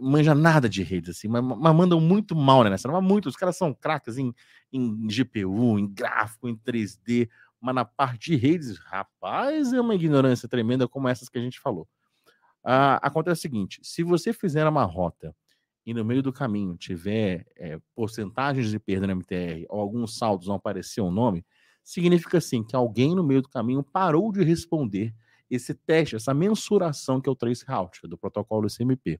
manja 0.00 0.34
nada 0.34 0.68
de 0.68 0.82
redes, 0.82 1.16
assim, 1.16 1.28
mas, 1.28 1.42
mas 1.42 1.74
mandam 1.74 2.00
muito 2.00 2.34
mal 2.34 2.62
né, 2.62 2.70
nessa. 2.70 2.88
Mas 2.88 3.02
muito, 3.02 3.28
os 3.28 3.36
caras 3.36 3.56
são 3.56 3.74
craques 3.74 4.16
em, 4.16 4.32
em 4.72 5.06
GPU, 5.08 5.78
em 5.78 5.86
gráfico, 5.92 6.48
em 6.48 6.56
3D, 6.56 7.28
mas 7.60 7.74
na 7.74 7.84
parte 7.84 8.30
de 8.30 8.36
redes, 8.36 8.78
rapaz, 8.78 9.72
é 9.72 9.80
uma 9.80 9.94
ignorância 9.94 10.48
tremenda 10.48 10.86
como 10.88 11.08
essas 11.08 11.28
que 11.28 11.38
a 11.38 11.42
gente 11.42 11.60
falou. 11.60 11.88
Ah, 12.62 12.96
acontece 13.02 13.40
o 13.40 13.42
seguinte: 13.42 13.80
se 13.82 14.02
você 14.02 14.32
fizer 14.32 14.66
uma 14.66 14.84
rota 14.84 15.34
e 15.86 15.94
no 15.94 16.04
meio 16.04 16.22
do 16.22 16.32
caminho 16.32 16.76
tiver 16.76 17.46
é, 17.56 17.80
porcentagens 17.94 18.70
de 18.70 18.78
perda 18.78 19.06
na 19.06 19.14
MTR 19.14 19.64
ou 19.68 19.80
alguns 19.80 20.16
saldos 20.18 20.46
não 20.46 20.56
aparecer 20.56 21.00
o 21.00 21.10
nome, 21.10 21.44
significa 21.82 22.38
assim 22.38 22.62
que 22.62 22.76
alguém 22.76 23.14
no 23.14 23.24
meio 23.24 23.40
do 23.40 23.48
caminho 23.48 23.82
parou 23.82 24.30
de 24.30 24.44
responder 24.44 25.14
esse 25.50 25.72
teste, 25.72 26.16
essa 26.16 26.34
mensuração 26.34 27.20
que 27.20 27.28
é 27.28 27.32
o 27.32 27.36
trace 27.36 27.64
route 27.66 28.06
do 28.06 28.18
protocolo 28.18 28.68
SMP. 28.68 29.18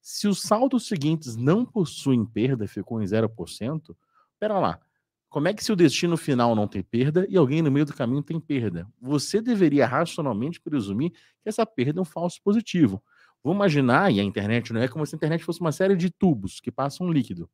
Se 0.00 0.28
os 0.28 0.42
saldos 0.42 0.86
seguintes 0.86 1.34
não 1.34 1.64
possuem 1.64 2.24
perda, 2.24 2.68
ficou 2.68 3.02
em 3.02 3.04
0%, 3.04 3.96
pera 4.38 4.60
lá, 4.60 4.80
como 5.28 5.48
é 5.48 5.54
que 5.54 5.62
se 5.62 5.72
o 5.72 5.76
destino 5.76 6.16
final 6.16 6.54
não 6.54 6.66
tem 6.66 6.82
perda 6.82 7.26
e 7.28 7.36
alguém 7.36 7.60
no 7.60 7.70
meio 7.70 7.84
do 7.84 7.94
caminho 7.94 8.22
tem 8.22 8.40
perda? 8.40 8.86
Você 9.00 9.40
deveria 9.40 9.86
racionalmente 9.86 10.60
presumir 10.60 11.10
que 11.10 11.48
essa 11.48 11.66
perda 11.66 12.00
é 12.00 12.02
um 12.02 12.04
falso 12.04 12.40
positivo. 12.42 13.02
Vamos 13.42 13.56
imaginar, 13.56 14.12
e 14.12 14.20
a 14.20 14.22
internet 14.22 14.72
não 14.72 14.80
é 14.80 14.88
como 14.88 15.04
se 15.06 15.14
a 15.14 15.16
internet 15.16 15.44
fosse 15.44 15.60
uma 15.60 15.72
série 15.72 15.96
de 15.96 16.10
tubos 16.10 16.60
que 16.60 16.70
passam 16.70 17.06
um 17.06 17.12
líquido. 17.12 17.48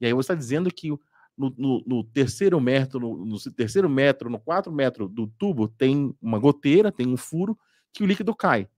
E 0.00 0.06
aí 0.06 0.12
você 0.12 0.32
está 0.32 0.34
dizendo 0.34 0.70
que 0.72 0.90
no, 1.36 1.54
no, 1.56 1.84
no, 1.86 2.04
terceiro 2.04 2.60
metro, 2.60 3.00
no, 3.00 3.24
no, 3.24 3.38
terceiro 3.52 3.88
metro, 3.88 4.28
no 4.28 4.38
quarto 4.38 4.70
metro 4.70 5.08
do 5.08 5.26
tubo 5.26 5.68
tem 5.68 6.14
uma 6.20 6.38
goteira, 6.38 6.90
tem 6.90 7.06
um 7.06 7.16
furo 7.16 7.58
que 7.92 8.02
o 8.02 8.06
líquido 8.06 8.34
cai 8.34 8.68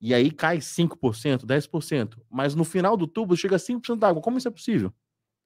e 0.00 0.14
aí 0.14 0.30
cai 0.30 0.58
5%, 0.58 1.44
10%, 1.44 2.18
mas 2.30 2.54
no 2.54 2.64
final 2.64 2.96
do 2.96 3.06
tubo 3.06 3.36
chega 3.36 3.56
a 3.56 3.58
5% 3.58 3.98
d'água. 3.98 4.22
Como 4.22 4.38
isso 4.38 4.48
é 4.48 4.50
possível? 4.50 4.92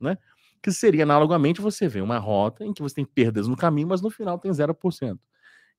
Né? 0.00 0.16
Que 0.64 0.72
seria 0.72 1.02
analogamente 1.02 1.60
você 1.60 1.86
vê 1.86 2.00
uma 2.00 2.16
rota 2.16 2.64
em 2.64 2.72
que 2.72 2.80
você 2.80 2.94
tem 2.94 3.04
perdas 3.04 3.46
no 3.46 3.54
caminho, 3.54 3.88
mas 3.88 4.00
no 4.00 4.08
final 4.08 4.38
tem 4.38 4.50
0%. 4.50 5.18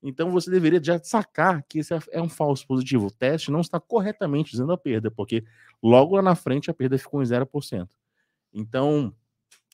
Então 0.00 0.30
você 0.30 0.48
deveria 0.48 0.80
já 0.80 0.96
sacar 1.02 1.64
que 1.68 1.80
esse 1.80 1.92
é 2.12 2.22
um 2.22 2.28
falso 2.28 2.64
positivo. 2.64 3.08
O 3.08 3.10
teste 3.10 3.50
não 3.50 3.60
está 3.60 3.80
corretamente 3.80 4.52
dizendo 4.52 4.70
a 4.70 4.78
perda, 4.78 5.10
porque 5.10 5.44
logo 5.82 6.14
lá 6.14 6.22
na 6.22 6.36
frente 6.36 6.70
a 6.70 6.74
perda 6.74 6.96
ficou 6.96 7.20
em 7.20 7.26
0%. 7.26 7.88
Então, 8.54 9.12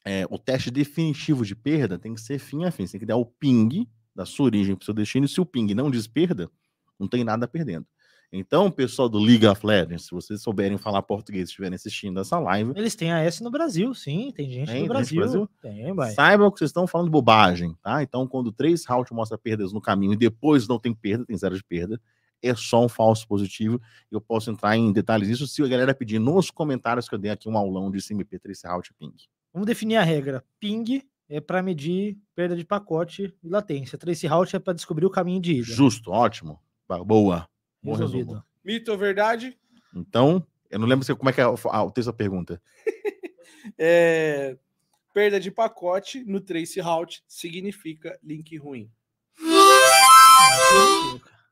é, 0.03 0.27
o 0.31 0.39
teste 0.39 0.71
definitivo 0.71 1.45
de 1.45 1.55
perda 1.55 1.99
tem 1.99 2.15
que 2.15 2.21
ser 2.23 2.39
fim 2.39 2.65
a 2.65 2.71
fim. 2.71 2.87
Você 2.87 2.93
tem 2.93 3.01
que 3.01 3.07
dar 3.07 3.19
o 3.19 3.27
ping 3.27 3.87
da 4.17 4.25
sua 4.25 4.47
origem 4.47 4.75
para 4.75 4.83
o 4.83 4.87
seu 4.87 4.95
destino. 4.95 5.27
E 5.27 5.29
se 5.29 5.43
o 5.43 5.45
ping 5.45 5.75
não 5.75 5.91
diz 5.91 6.07
perda, 6.07 6.51
não 6.99 7.07
tem 7.07 7.23
nada 7.23 7.47
perdendo. 7.47 7.87
Então, 8.35 8.71
pessoal 8.71 9.11
do 9.11 9.19
League 9.19 9.47
of 9.47 9.65
Legends, 9.67 10.07
se 10.07 10.11
vocês 10.11 10.41
souberem 10.41 10.79
falar 10.79 11.03
português 11.03 11.43
e 11.43 11.51
estiverem 11.51 11.75
assistindo 11.75 12.19
essa 12.19 12.39
live. 12.39 12.73
Eles 12.75 12.97
têm 12.97 13.13
a 13.13 13.19
S 13.19 13.43
no 13.43 13.51
Brasil, 13.51 13.93
sim, 13.93 14.33
tem 14.35 14.49
gente 14.49 14.73
tem, 14.73 14.83
no 14.83 14.89
Brasil. 14.89 15.21
Brasil. 15.21 15.49
Tem, 15.61 15.93
vai. 15.93 16.13
Saibam 16.13 16.51
que 16.51 16.59
vocês 16.59 16.71
estão 16.71 16.87
falando 16.87 17.11
bobagem, 17.11 17.77
tá? 17.83 18.03
Então, 18.03 18.27
quando 18.27 18.51
três 18.51 18.87
round 18.87 19.13
mostra 19.13 19.37
perdas 19.37 19.71
no 19.71 19.83
caminho 19.83 20.15
e 20.15 20.17
depois 20.17 20.67
não 20.67 20.79
tem 20.79 20.95
perda, 20.95 21.27
tem 21.27 21.37
zero 21.37 21.55
de 21.55 21.63
perda, 21.63 22.01
é 22.43 22.55
só 22.55 22.83
um 22.83 22.89
falso 22.89 23.29
positivo. 23.29 23.79
Eu 24.11 24.19
posso 24.19 24.51
entrar 24.51 24.79
em 24.79 24.91
detalhes 24.91 25.29
disso 25.29 25.47
se 25.47 25.63
a 25.63 25.69
galera 25.69 25.95
pedir 25.95 26.19
nos 26.19 26.51
comentários 26.51 27.11
que 27.11 27.15
eu 27.15 27.19
dei 27.19 27.31
aqui 27.31 27.51
um 27.51 27.57
aulão 27.59 27.91
de 27.91 27.99
CMP 27.99 28.39
Trace 28.39 28.67
Route 28.67 28.95
Ping. 28.95 29.15
Vamos 29.53 29.67
definir 29.67 29.97
a 29.97 30.03
regra. 30.03 30.43
Ping 30.59 31.03
é 31.29 31.39
para 31.39 31.63
medir 31.63 32.17
perda 32.35 32.57
de 32.57 32.65
pacote 32.65 33.35
e 33.43 33.49
latência. 33.49 33.99
Trace 33.99 34.27
Route 34.27 34.57
é 34.57 34.59
para 34.59 34.73
descobrir 34.73 35.05
o 35.05 35.11
caminho 35.11 35.41
de 35.41 35.53
ida. 35.53 35.65
Justo, 35.65 36.11
ótimo. 36.11 36.59
Boa. 37.07 37.47
Bom 37.83 37.93
Resolvido. 37.93 38.45
Mito 38.65 38.93
ou 38.93 38.99
verdade? 38.99 39.59
Então, 39.95 40.47
eu 40.71 40.79
não 40.79 40.87
lembro 40.87 41.17
como 41.17 41.29
é 41.29 41.33
que 41.33 41.41
é 41.41 41.47
o 41.47 41.91
texto 41.91 42.07
da 42.07 42.13
pergunta. 42.13 42.63
é, 43.77 44.57
perda 45.13 45.41
de 45.41 45.51
pacote 45.51 46.25
no 46.25 46.41
Trace 46.41 46.81
Route 46.81 47.23
significa 47.27 48.19
link 48.23 48.57
ruim. 48.57 48.91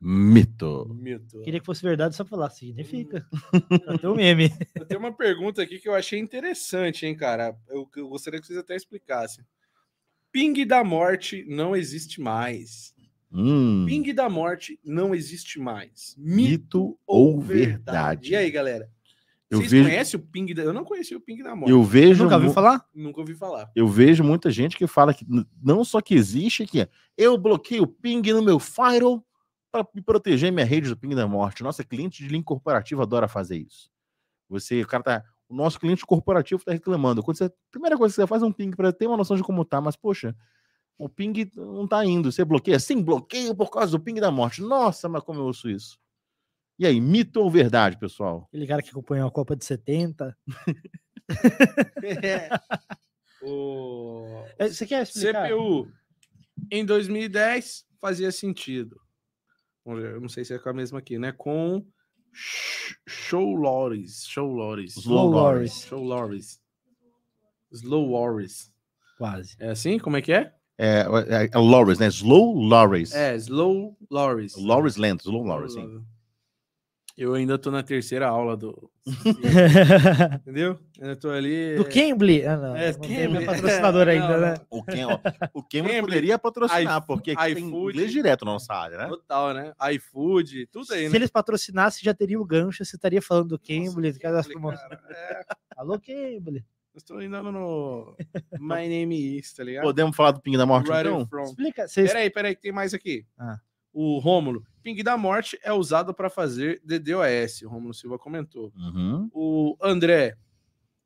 Mito. 0.01 0.89
Mito. 0.95 1.43
Queria 1.43 1.61
que 1.61 1.67
fosse 1.67 1.83
verdade 1.83 2.17
só 2.17 2.25
falar, 2.25 2.49
significa. 2.49 3.27
Até 3.87 4.09
o 4.09 4.15
meme. 4.15 4.51
Eu 4.75 4.87
tenho 4.87 5.01
uma 5.01 5.13
pergunta 5.13 5.61
aqui 5.61 5.79
que 5.79 5.89
eu 5.89 5.95
achei 5.95 6.19
interessante, 6.19 7.05
hein, 7.05 7.15
cara. 7.15 7.55
Eu, 7.69 7.87
eu 7.97 8.09
gostaria 8.09 8.41
que 8.41 8.47
vocês 8.47 8.59
até 8.59 8.75
explicassem. 8.75 9.45
Ping 10.33 10.65
da 10.65 10.83
morte 10.83 11.45
não 11.47 11.77
existe 11.77 12.21
mais. 12.21 12.95
Hum. 13.33 13.85
Ping 13.87 14.13
da 14.13 14.29
morte 14.29 14.79
não 14.85 15.15
existe 15.15 15.61
mais. 15.61 16.15
Mito, 16.19 16.51
Mito 16.51 16.99
ou 17.07 17.41
verdade? 17.41 17.75
verdade? 17.75 18.33
E 18.33 18.37
aí, 18.37 18.51
galera? 18.51 18.91
Eu 19.51 19.59
Vocês 19.59 19.73
vejo... 19.73 19.85
conhecem 19.89 20.21
o 20.21 20.23
Ping 20.23 20.55
da... 20.55 20.63
Eu 20.63 20.73
não 20.73 20.85
conheci 20.85 21.15
o 21.15 21.21
Ping 21.21 21.43
da 21.43 21.57
morte. 21.57 21.73
Eu 21.73 21.83
vejo. 21.83 22.23
Nunca 22.23 22.37
ouviu 22.37 22.53
falar? 22.53 22.87
Nunca 22.95 23.21
ouvi 23.21 23.35
falar. 23.35 23.71
Eu 23.75 23.89
vejo 23.89 24.23
muita 24.23 24.49
gente 24.49 24.77
que 24.77 24.87
fala 24.87 25.13
que 25.13 25.27
não 25.61 25.85
só 25.85 26.01
que 26.01 26.15
existe, 26.15 26.67
que 26.67 26.89
eu 27.17 27.37
bloqueio 27.37 27.83
o 27.83 27.87
ping 27.87 28.23
no 28.33 28.43
meu 28.43 28.61
firewall 28.61 29.25
para 29.73 29.87
me 29.93 30.01
proteger 30.01 30.53
minha 30.53 30.65
rede 30.65 30.89
do 30.89 30.97
ping 30.97 31.17
da 31.17 31.27
morte. 31.27 31.65
Nossa 31.65 31.83
cliente 31.83 32.23
de 32.23 32.29
link 32.29 32.45
corporativo 32.45 33.03
adora 33.03 33.27
fazer 33.27 33.59
isso. 33.59 33.91
Você, 34.49 34.83
o 34.83 34.87
cara 34.87 35.03
tá. 35.03 35.25
O 35.49 35.55
nosso 35.55 35.81
cliente 35.81 36.07
corporativo 36.07 36.61
está 36.61 36.71
reclamando. 36.71 37.21
Quando 37.21 37.37
você, 37.37 37.53
primeira 37.73 37.99
coisa 37.99 38.15
que 38.15 38.21
você 38.21 38.27
faz 38.29 38.43
é 38.43 38.47
um 38.47 38.53
ping 38.53 38.71
para 38.71 38.93
ter 38.93 39.09
uma 39.09 39.17
noção 39.17 39.37
de 39.37 39.43
como 39.43 39.65
tá, 39.65 39.81
mas 39.81 39.97
poxa, 39.97 40.35
o 41.01 41.09
ping 41.09 41.51
não 41.57 41.89
tá 41.89 42.05
indo. 42.05 42.31
Você 42.31 42.45
bloqueia? 42.45 42.79
Sim, 42.79 43.03
bloqueio 43.03 43.55
por 43.55 43.71
causa 43.71 43.91
do 43.91 44.01
ping 44.01 44.21
da 44.21 44.31
morte. 44.31 44.61
Nossa, 44.61 45.09
mas 45.09 45.23
como 45.25 45.41
eu 45.41 45.45
ouço 45.45 45.71
isso? 45.71 45.99
E 46.79 46.87
aí, 46.87 47.01
mito 47.01 47.41
ou 47.41 47.51
verdade, 47.51 47.99
pessoal? 47.99 48.47
Aquele 48.49 48.67
cara 48.67 48.83
que 48.83 48.91
acompanhou 48.91 49.27
a 49.27 49.31
Copa 49.31 49.57
de 49.57 49.65
70. 49.65 50.37
é. 52.23 52.49
O... 53.43 54.45
É, 54.59 54.69
você 54.69 54.87
quer 54.87 55.03
explicar? 55.03 55.49
CPU, 55.49 55.91
em 56.71 56.85
2010, 56.85 57.87
fazia 57.99 58.31
sentido. 58.31 59.01
Eu 59.87 60.21
não 60.21 60.29
sei 60.29 60.45
se 60.45 60.53
é 60.53 60.59
com 60.59 60.69
a 60.69 60.75
mesma 60.75 60.99
aqui, 60.99 61.19
né? 61.19 61.33
Com 61.33 61.83
Show 63.09 63.55
Lores. 63.55 64.27
Show 64.27 64.47
Lores. 64.47 64.95
Slow 64.95 65.31
Lores. 65.31 65.73
Show 65.81 66.05
Lores. 66.05 66.61
Slow 67.73 68.11
Lores. 68.11 68.71
Quase. 69.17 69.57
É 69.59 69.71
assim? 69.71 69.99
Como 69.99 70.19
é 70.19 70.21
que 70.21 70.35
é? 70.35 70.55
É, 70.83 71.01
é, 71.29 71.51
é 71.53 71.59
Loris, 71.59 71.99
né? 71.99 72.07
Slow 72.07 72.55
Loris. 72.55 73.15
É, 73.15 73.37
Slow 73.37 73.95
Loris. 74.11 74.57
Loris 74.57 74.97
lento, 74.97 75.21
Slow 75.25 75.43
Loris, 75.43 75.75
sim. 75.75 76.03
Eu 77.19 77.35
ainda 77.35 77.59
tô 77.59 77.71
na 77.71 77.83
terceira 77.83 78.27
aula 78.27 78.57
do. 78.57 78.91
Entendeu? 80.41 80.79
Eu 80.99 81.17
tô 81.17 81.29
ali. 81.29 81.77
Do 81.77 81.85
Cambly. 81.85 82.47
Ah, 82.47 82.57
não. 82.57 82.75
É, 82.75 82.95
Cambly. 82.95 83.45
patrocinador 83.45 84.09
ainda, 84.09 84.29
não, 84.29 84.41
né? 84.41 84.55
O, 84.71 84.83
Cam, 84.83 85.21
o 85.53 85.63
Cambly 85.63 86.01
poderia 86.01 86.39
patrocinar, 86.39 87.03
I, 87.03 87.07
porque 87.07 87.33
aqui 87.33 87.57
tem 87.57 87.65
inglês 87.65 88.11
direto 88.11 88.47
na 88.47 88.53
nossa 88.53 88.73
área, 88.73 88.97
né? 88.97 89.09
Total, 89.09 89.53
né? 89.53 89.75
iFood, 89.93 90.67
tudo 90.73 90.95
aí. 90.95 91.05
Se 91.05 91.11
né? 91.11 91.17
eles 91.17 91.31
patrocinassem, 91.31 92.03
já 92.03 92.15
teria 92.15 92.41
o 92.41 92.45
gancho, 92.45 92.83
você 92.83 92.97
estaria 92.97 93.21
falando 93.21 93.49
do 93.49 93.59
Cambly, 93.59 94.13
nossa, 94.13 94.33
das 94.33 94.47
promoções. 94.47 94.99
É. 95.11 95.43
Alô, 95.77 96.01
Cambly. 96.01 96.65
Estou 96.95 97.19
ainda 97.19 97.43
no 97.43 98.17
My 98.59 98.89
Name 98.89 99.39
Is, 99.39 99.53
tá 99.53 99.63
ligado? 99.63 99.85
Podemos 99.85 100.17
falar 100.17 100.33
do 100.33 100.41
Ping 100.41 100.57
da 100.57 100.67
Morte, 100.67 100.91
right 100.91 101.09
então? 101.09 101.27
From. 101.27 101.45
Explica. 101.45 101.87
Vocês... 101.87 102.11
Peraí, 102.11 102.31
peraí, 102.31 102.55
que 102.55 102.63
tem 102.63 102.73
mais 102.73 102.93
aqui. 102.93 103.25
Ah. 103.39 103.61
O 103.93 104.19
Rômulo. 104.19 104.65
Ping 104.83 105.03
da 105.03 105.17
Morte 105.17 105.59
é 105.63 105.73
usado 105.73 106.13
para 106.13 106.29
fazer 106.29 106.81
DDoS. 106.85 107.63
O 107.63 107.69
Rômulo 107.69 107.95
Silva 107.95 108.19
comentou. 108.19 108.73
Uhum. 108.77 109.31
O 109.33 109.77
André. 109.81 110.37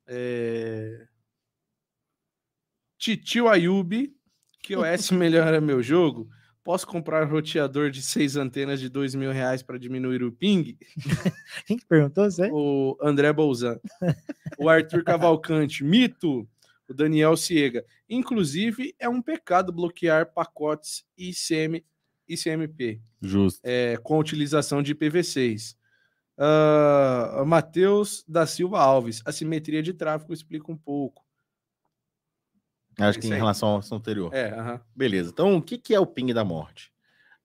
É... 0.07 1.07
Titio 2.99 3.49
Ayubi. 3.49 4.15
Que 4.63 4.77
OS 4.77 5.11
melhora 5.13 5.61
meu 5.61 5.83
jogo? 5.83 6.29
Posso 6.65 6.87
comprar 6.87 7.25
roteador 7.25 7.91
de 7.91 8.01
seis 8.01 8.37
antenas 8.37 8.81
de 8.81 8.89
dois 8.89 9.15
mil 9.15 9.31
reais 9.31 9.63
para 9.63 9.79
diminuir 9.79 10.23
o 10.23 10.33
ping? 10.33 10.79
Quem 11.67 11.77
que 11.77 11.85
perguntou 11.85 12.27
isso 12.27 12.43
O 12.51 12.97
André 13.03 13.31
Bolzan. 13.35 13.79
o 14.59 14.71
Arthur 14.71 15.05
Cavalcante. 15.05 15.85
Mito. 15.85 16.49
O 16.89 16.95
Daniel 16.95 17.37
Ciega. 17.37 17.85
Inclusive, 18.09 18.95
é 18.99 19.07
um 19.07 19.21
pecado 19.21 19.73
bloquear 19.73 20.33
pacotes 20.33 21.05
ICM, 21.19 21.85
ICMP. 22.27 23.01
Justo. 23.21 23.61
É, 23.63 23.99
com 24.03 24.19
utilização 24.19 24.83
de 24.83 24.95
IPv6. 24.95 25.75
Uh, 26.37 26.41
ah, 26.41 27.45
Matheus 27.47 28.25
da 28.27 28.47
Silva 28.47 28.81
Alves. 28.81 29.23
A 29.27 29.33
simetria 29.33 29.83
de 29.83 29.93
tráfego 29.93 30.33
explica 30.33 30.73
um 30.73 30.77
pouco. 30.77 31.24
Acho 32.99 33.19
que 33.19 33.27
em 33.27 33.31
relação 33.31 33.71
ao 33.71 33.79
assunto 33.79 34.01
anterior. 34.01 34.35
É, 34.35 34.49
uh 34.53 34.65
-huh. 34.65 34.81
Beleza. 34.95 35.31
Então, 35.31 35.57
o 35.57 35.63
que, 35.63 35.79
que 35.79 35.95
é 35.95 36.01
o 36.01 36.07
ping 36.07 36.33
da 36.33 36.45
morte? 36.45 36.93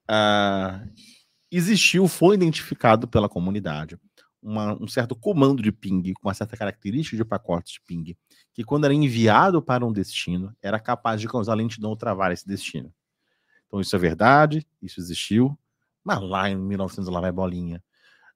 Uh, 0.10 0.90
existiu, 1.52 2.08
foi 2.08 2.36
identificado 2.36 3.08
pela 3.08 3.30
comunidade 3.30 4.00
uma, 4.42 4.74
um 4.82 4.88
certo 4.88 5.16
comando 5.16 5.62
de 5.62 5.72
ping, 5.72 6.14
com 6.14 6.28
uma 6.28 6.34
certa 6.34 6.56
característica 6.56 7.18
de 7.18 7.26
pacotes 7.26 7.74
de 7.74 7.82
ping, 7.82 8.18
que 8.54 8.64
quando 8.64 8.86
era 8.86 8.94
enviado 8.94 9.62
para 9.62 9.86
um 9.86 9.92
destino, 9.92 10.56
era 10.62 10.80
capaz 10.80 11.20
de 11.22 11.28
causar 11.28 11.56
lentidão 11.56 11.90
ou 11.90 11.96
travar 11.96 12.32
esse 12.32 12.48
destino. 12.48 12.94
Então, 13.68 13.80
isso 13.80 13.96
é 13.96 14.00
verdade, 14.00 14.66
isso 14.82 15.00
existiu, 15.00 15.58
mas 16.04 16.22
lá 16.22 16.50
em 16.50 16.56
1900 16.56 17.10
lá 17.10 17.22
vai 17.22 17.32
bolinha. 17.32 17.84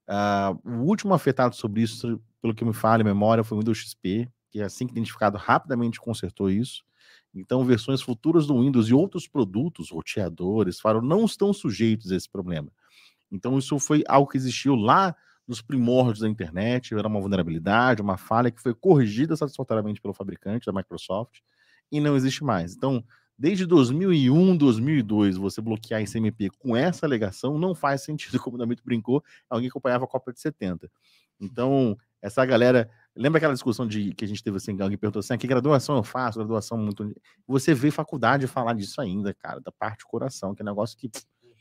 Uh, 0.07 0.69
o 0.69 0.83
último 0.83 1.13
afetado 1.13 1.55
sobre 1.55 1.81
isso 1.81 2.21
pelo 2.41 2.53
que 2.53 2.65
me 2.65 2.73
fala 2.73 3.01
a 3.01 3.05
memória, 3.05 3.43
foi 3.43 3.57
o 3.57 3.61
Windows 3.61 3.77
XP, 3.77 4.29
que 4.51 4.61
assim 4.61 4.85
que 4.85 4.91
identificado 4.91 5.37
rapidamente 5.37 5.99
consertou 5.99 6.49
isso. 6.49 6.83
Então, 7.33 7.65
versões 7.65 8.01
futuras 8.01 8.45
do 8.45 8.59
Windows 8.61 8.87
e 8.87 8.93
outros 8.93 9.27
produtos, 9.27 9.89
roteadores, 9.91 10.79
faro, 10.79 11.01
não 11.01 11.25
estão 11.25 11.51
sujeitos 11.51 12.11
a 12.11 12.15
esse 12.15 12.29
problema. 12.29 12.69
Então, 13.31 13.57
isso 13.57 13.79
foi 13.79 14.03
algo 14.07 14.29
que 14.29 14.37
existiu 14.37 14.75
lá 14.75 15.15
nos 15.47 15.61
primórdios 15.61 16.19
da 16.19 16.29
internet, 16.29 16.93
era 16.93 17.07
uma 17.07 17.19
vulnerabilidade, 17.19 18.01
uma 18.01 18.17
falha 18.17 18.51
que 18.51 18.61
foi 18.61 18.73
corrigida 18.73 19.35
satisfatoriamente 19.35 19.99
pelo 19.99 20.13
fabricante 20.13 20.65
da 20.67 20.71
Microsoft 20.71 21.39
e 21.91 21.99
não 21.99 22.15
existe 22.15 22.43
mais. 22.43 22.75
Então, 22.75 23.03
desde 23.37 23.65
2001, 23.65 24.55
2002, 24.55 25.35
você 25.35 25.59
bloquear 25.59 26.01
ICMP 26.01 26.49
com 26.59 26.77
essa 26.77 27.05
alegação 27.05 27.57
não 27.57 27.75
faz 27.75 28.03
sentido, 28.03 28.39
como 28.41 28.55
o 28.55 28.59
Damito 28.59 28.83
brincou, 28.85 29.23
alguém 29.49 29.69
acompanhava 29.69 30.05
a 30.05 30.07
Copa 30.07 30.31
de 30.31 30.39
70. 30.39 30.89
Então, 31.39 31.97
essa 32.21 32.45
galera. 32.45 32.89
Lembra 33.15 33.37
aquela 33.37 33.53
discussão 33.53 33.87
de 33.87 34.13
que 34.13 34.25
a 34.25 34.27
gente 34.27 34.43
teve 34.43 34.57
assim, 34.57 34.71
alguém 34.81 34.97
perguntou 34.97 35.19
assim: 35.19 35.33
ah, 35.33 35.37
que 35.37 35.45
graduação 35.45 35.95
eu 35.97 36.03
faço? 36.03 36.39
Graduação 36.39 36.77
muito. 36.77 37.13
Você 37.47 37.73
vê 37.73 37.91
faculdade 37.91 38.47
falar 38.47 38.73
disso 38.73 38.99
ainda, 38.99 39.33
cara, 39.33 39.59
da 39.59 39.71
parte 39.71 39.99
do 39.99 40.07
coração, 40.07 40.55
que 40.55 40.61
é 40.61 40.65
um 40.65 40.69
negócio 40.69 40.97
que 40.97 41.11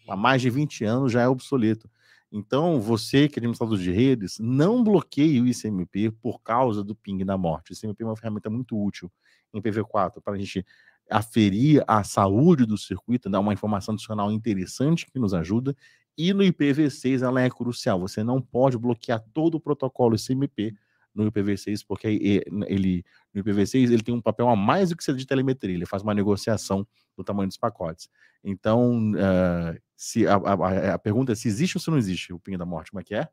há 0.08 0.16
mais 0.16 0.40
de 0.40 0.48
20 0.48 0.84
anos 0.84 1.12
já 1.12 1.22
é 1.22 1.28
obsoleto. 1.28 1.90
Então, 2.32 2.80
você 2.80 3.28
que 3.28 3.38
é 3.38 3.40
administrador 3.40 3.76
de 3.76 3.90
redes, 3.90 4.38
não 4.40 4.82
bloqueie 4.82 5.38
o 5.42 5.46
ICMP 5.46 6.10
por 6.10 6.40
causa 6.40 6.82
do 6.82 6.94
ping 6.94 7.22
da 7.26 7.36
morte. 7.36 7.72
O 7.72 7.74
ICMP 7.74 8.02
é 8.02 8.06
uma 8.06 8.16
ferramenta 8.16 8.48
muito 8.48 8.82
útil 8.82 9.12
em 9.52 9.60
PV4 9.60 10.22
para 10.24 10.32
a 10.32 10.38
gente 10.38 10.64
aferir 11.10 11.84
a 11.86 12.02
saúde 12.02 12.64
do 12.64 12.78
circuito, 12.78 13.28
dar 13.28 13.40
uma 13.40 13.52
informação 13.52 13.92
adicional 13.92 14.32
interessante 14.32 15.04
que 15.10 15.18
nos 15.18 15.34
ajuda. 15.34 15.76
E 16.16 16.32
no 16.32 16.42
IPv6 16.42 17.22
ela 17.22 17.42
é 17.42 17.50
crucial. 17.50 18.00
Você 18.00 18.24
não 18.24 18.40
pode 18.40 18.78
bloquear 18.78 19.22
todo 19.34 19.56
o 19.56 19.60
protocolo 19.60 20.16
ICMP 20.16 20.74
no 21.14 21.30
IPv6, 21.30 21.84
porque 21.86 22.06
ele 22.06 23.04
no 23.32 23.42
IPv6 23.42 23.90
ele 23.92 24.02
tem 24.02 24.14
um 24.14 24.20
papel 24.20 24.48
a 24.48 24.56
mais 24.56 24.90
do 24.90 24.96
que 24.96 25.04
ser 25.04 25.14
de 25.14 25.26
telemetria, 25.26 25.74
ele 25.74 25.86
faz 25.86 26.02
uma 26.02 26.14
negociação 26.14 26.86
do 27.16 27.24
tamanho 27.24 27.48
dos 27.48 27.56
pacotes. 27.56 28.08
Então, 28.44 29.12
uh, 29.12 29.80
se 29.96 30.26
a, 30.26 30.34
a, 30.36 30.94
a, 30.94 30.98
pergunta 30.98 31.32
é 31.32 31.34
se 31.34 31.48
existe 31.48 31.76
ou 31.76 31.80
se 31.80 31.90
não 31.90 31.98
existe 31.98 32.32
o 32.32 32.38
ping 32.38 32.56
da 32.56 32.66
morte, 32.66 32.90
como 32.90 33.00
é 33.00 33.04
que 33.04 33.14
é? 33.14 33.28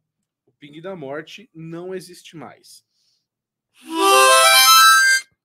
O 0.45 0.51
ping 0.51 0.79
da 0.81 0.95
morte 0.95 1.49
não 1.53 1.95
existe 1.95 2.35
mais. 2.37 2.83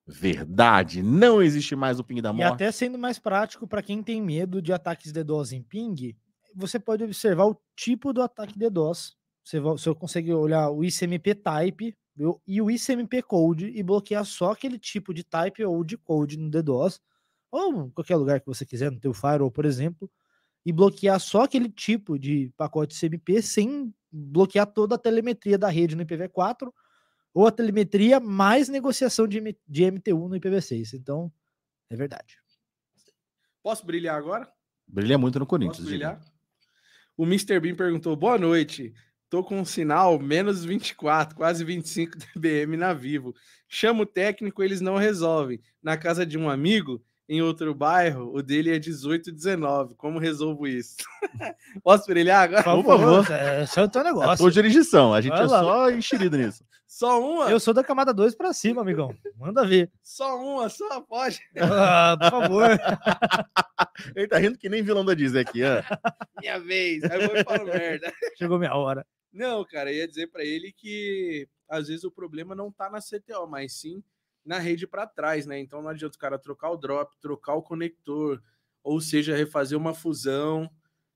Verdade, 0.06 1.02
não 1.02 1.42
existe 1.42 1.74
mais 1.74 1.98
o 1.98 2.04
ping 2.04 2.20
da 2.20 2.32
morte. 2.32 2.50
E 2.50 2.52
até 2.52 2.70
sendo 2.70 2.98
mais 2.98 3.18
prático 3.18 3.66
para 3.66 3.82
quem 3.82 4.02
tem 4.02 4.20
medo 4.20 4.60
de 4.60 4.72
ataques 4.72 5.12
DDoS 5.12 5.52
em 5.52 5.62
ping, 5.62 6.14
você 6.54 6.78
pode 6.78 7.02
observar 7.02 7.46
o 7.46 7.58
tipo 7.74 8.12
do 8.12 8.20
ataque 8.20 8.58
DDoS. 8.58 9.16
Você, 9.42 9.60
você 9.60 9.94
consegue 9.94 10.32
olhar 10.32 10.70
o 10.70 10.84
ICMP 10.84 11.34
type 11.34 11.96
e 12.46 12.62
o 12.62 12.70
ICMP 12.70 13.22
code 13.22 13.66
e 13.74 13.82
bloquear 13.82 14.24
só 14.24 14.52
aquele 14.52 14.78
tipo 14.78 15.12
de 15.12 15.24
type 15.24 15.64
ou 15.64 15.82
de 15.82 15.96
code 15.96 16.38
no 16.38 16.48
DDoS, 16.48 17.00
ou 17.50 17.90
qualquer 17.90 18.16
lugar 18.16 18.40
que 18.40 18.46
você 18.46 18.64
quiser, 18.64 18.90
no 18.90 19.00
teu 19.00 19.12
firewall, 19.12 19.50
por 19.50 19.64
exemplo, 19.64 20.10
e 20.64 20.72
bloquear 20.72 21.18
só 21.20 21.42
aquele 21.42 21.68
tipo 21.68 22.18
de 22.18 22.52
pacote 22.56 22.98
CMP 22.98 23.42
sem 23.42 23.94
bloquear 24.10 24.66
toda 24.66 24.94
a 24.94 24.98
telemetria 24.98 25.58
da 25.58 25.68
rede 25.68 25.96
no 25.96 26.04
IPv4 26.04 26.72
ou 27.34 27.46
a 27.46 27.50
telemetria 27.50 28.20
mais 28.20 28.68
negociação 28.68 29.26
de, 29.26 29.40
de 29.66 29.82
MT1 29.82 30.28
no 30.28 30.36
IPv6. 30.36 30.94
Então, 30.94 31.32
é 31.90 31.96
verdade. 31.96 32.38
Posso 33.62 33.84
brilhar 33.84 34.16
agora? 34.16 34.50
Brilha 34.86 35.18
muito 35.18 35.38
no 35.38 35.46
Corinthians. 35.46 35.78
Posso 35.78 35.88
brilhar? 35.88 36.20
O 37.16 37.24
Mr. 37.24 37.58
Bean 37.60 37.74
perguntou: 37.74 38.14
boa 38.14 38.38
noite. 38.38 38.94
Tô 39.34 39.42
com 39.42 39.58
um 39.58 39.64
sinal 39.64 40.16
menos 40.16 40.64
24, 40.64 41.34
quase 41.34 41.64
25 41.64 42.16
dBm 42.36 42.76
na 42.76 42.94
Vivo. 42.94 43.34
Chamo 43.68 44.04
o 44.04 44.06
técnico, 44.06 44.62
eles 44.62 44.80
não 44.80 44.96
resolvem. 44.96 45.60
Na 45.82 45.96
casa 45.96 46.24
de 46.24 46.38
um 46.38 46.48
amigo, 46.48 47.02
em 47.28 47.42
outro 47.42 47.74
bairro, 47.74 48.30
o 48.32 48.40
dele 48.40 48.72
é 48.72 48.78
18 48.78 49.32
19. 49.32 49.96
Como 49.96 50.20
resolvo 50.20 50.68
isso? 50.68 50.98
Posso 51.82 52.06
brilhar 52.06 52.44
agora? 52.44 52.62
Por 52.62 52.84
favor, 52.84 53.26
esse 53.60 53.76
é 53.76 53.82
o 53.82 53.88
teu 53.88 54.04
negócio. 54.04 54.30
É 54.30 54.34
a 54.34 54.36
tua 54.36 54.52
jurisdição, 54.52 55.12
a 55.12 55.20
gente 55.20 55.32
Vai 55.32 55.42
é 55.42 55.46
lá. 55.46 55.60
só 55.64 55.90
enxerido 55.90 56.36
nisso. 56.38 56.64
Só 56.86 57.20
uma? 57.20 57.50
Eu 57.50 57.58
sou 57.58 57.74
da 57.74 57.82
camada 57.82 58.14
2 58.14 58.36
para 58.36 58.52
cima, 58.52 58.82
amigão. 58.82 59.12
Manda 59.36 59.66
ver. 59.66 59.90
Só 60.00 60.38
uma, 60.40 60.68
só 60.68 61.00
pode. 61.00 61.40
Ah, 61.60 62.16
por 62.16 62.30
favor. 62.30 62.70
Ele 64.14 64.28
tá 64.28 64.38
rindo 64.38 64.56
que 64.56 64.68
nem 64.68 64.80
vilão 64.80 65.04
da 65.04 65.12
Disney 65.12 65.40
aqui, 65.40 65.62
ó. 65.64 65.82
Minha 66.40 66.60
vez. 66.60 67.02
Aí 67.02 67.20
eu 67.20 67.28
vou 67.28 67.36
e 67.36 67.42
falo 67.42 67.64
merda. 67.64 68.12
Chegou 68.38 68.60
minha 68.60 68.76
hora. 68.76 69.04
Não, 69.34 69.64
cara, 69.64 69.92
ia 69.92 70.06
dizer 70.06 70.28
para 70.28 70.44
ele 70.44 70.72
que 70.72 71.48
às 71.68 71.88
vezes 71.88 72.04
o 72.04 72.10
problema 72.10 72.54
não 72.54 72.70
tá 72.70 72.88
na 72.88 73.00
CTO, 73.00 73.48
mas 73.48 73.72
sim 73.72 74.00
na 74.44 74.58
rede 74.58 74.86
para 74.86 75.08
trás, 75.08 75.44
né? 75.44 75.58
Então 75.58 75.82
não 75.82 75.88
adianta 75.88 76.16
o 76.16 76.20
cara 76.20 76.38
trocar 76.38 76.70
o 76.70 76.76
drop, 76.76 77.16
trocar 77.20 77.54
o 77.54 77.62
conector, 77.62 78.40
ou 78.82 79.00
seja, 79.00 79.34
refazer 79.34 79.76
uma 79.76 79.92
fusão, 79.92 80.70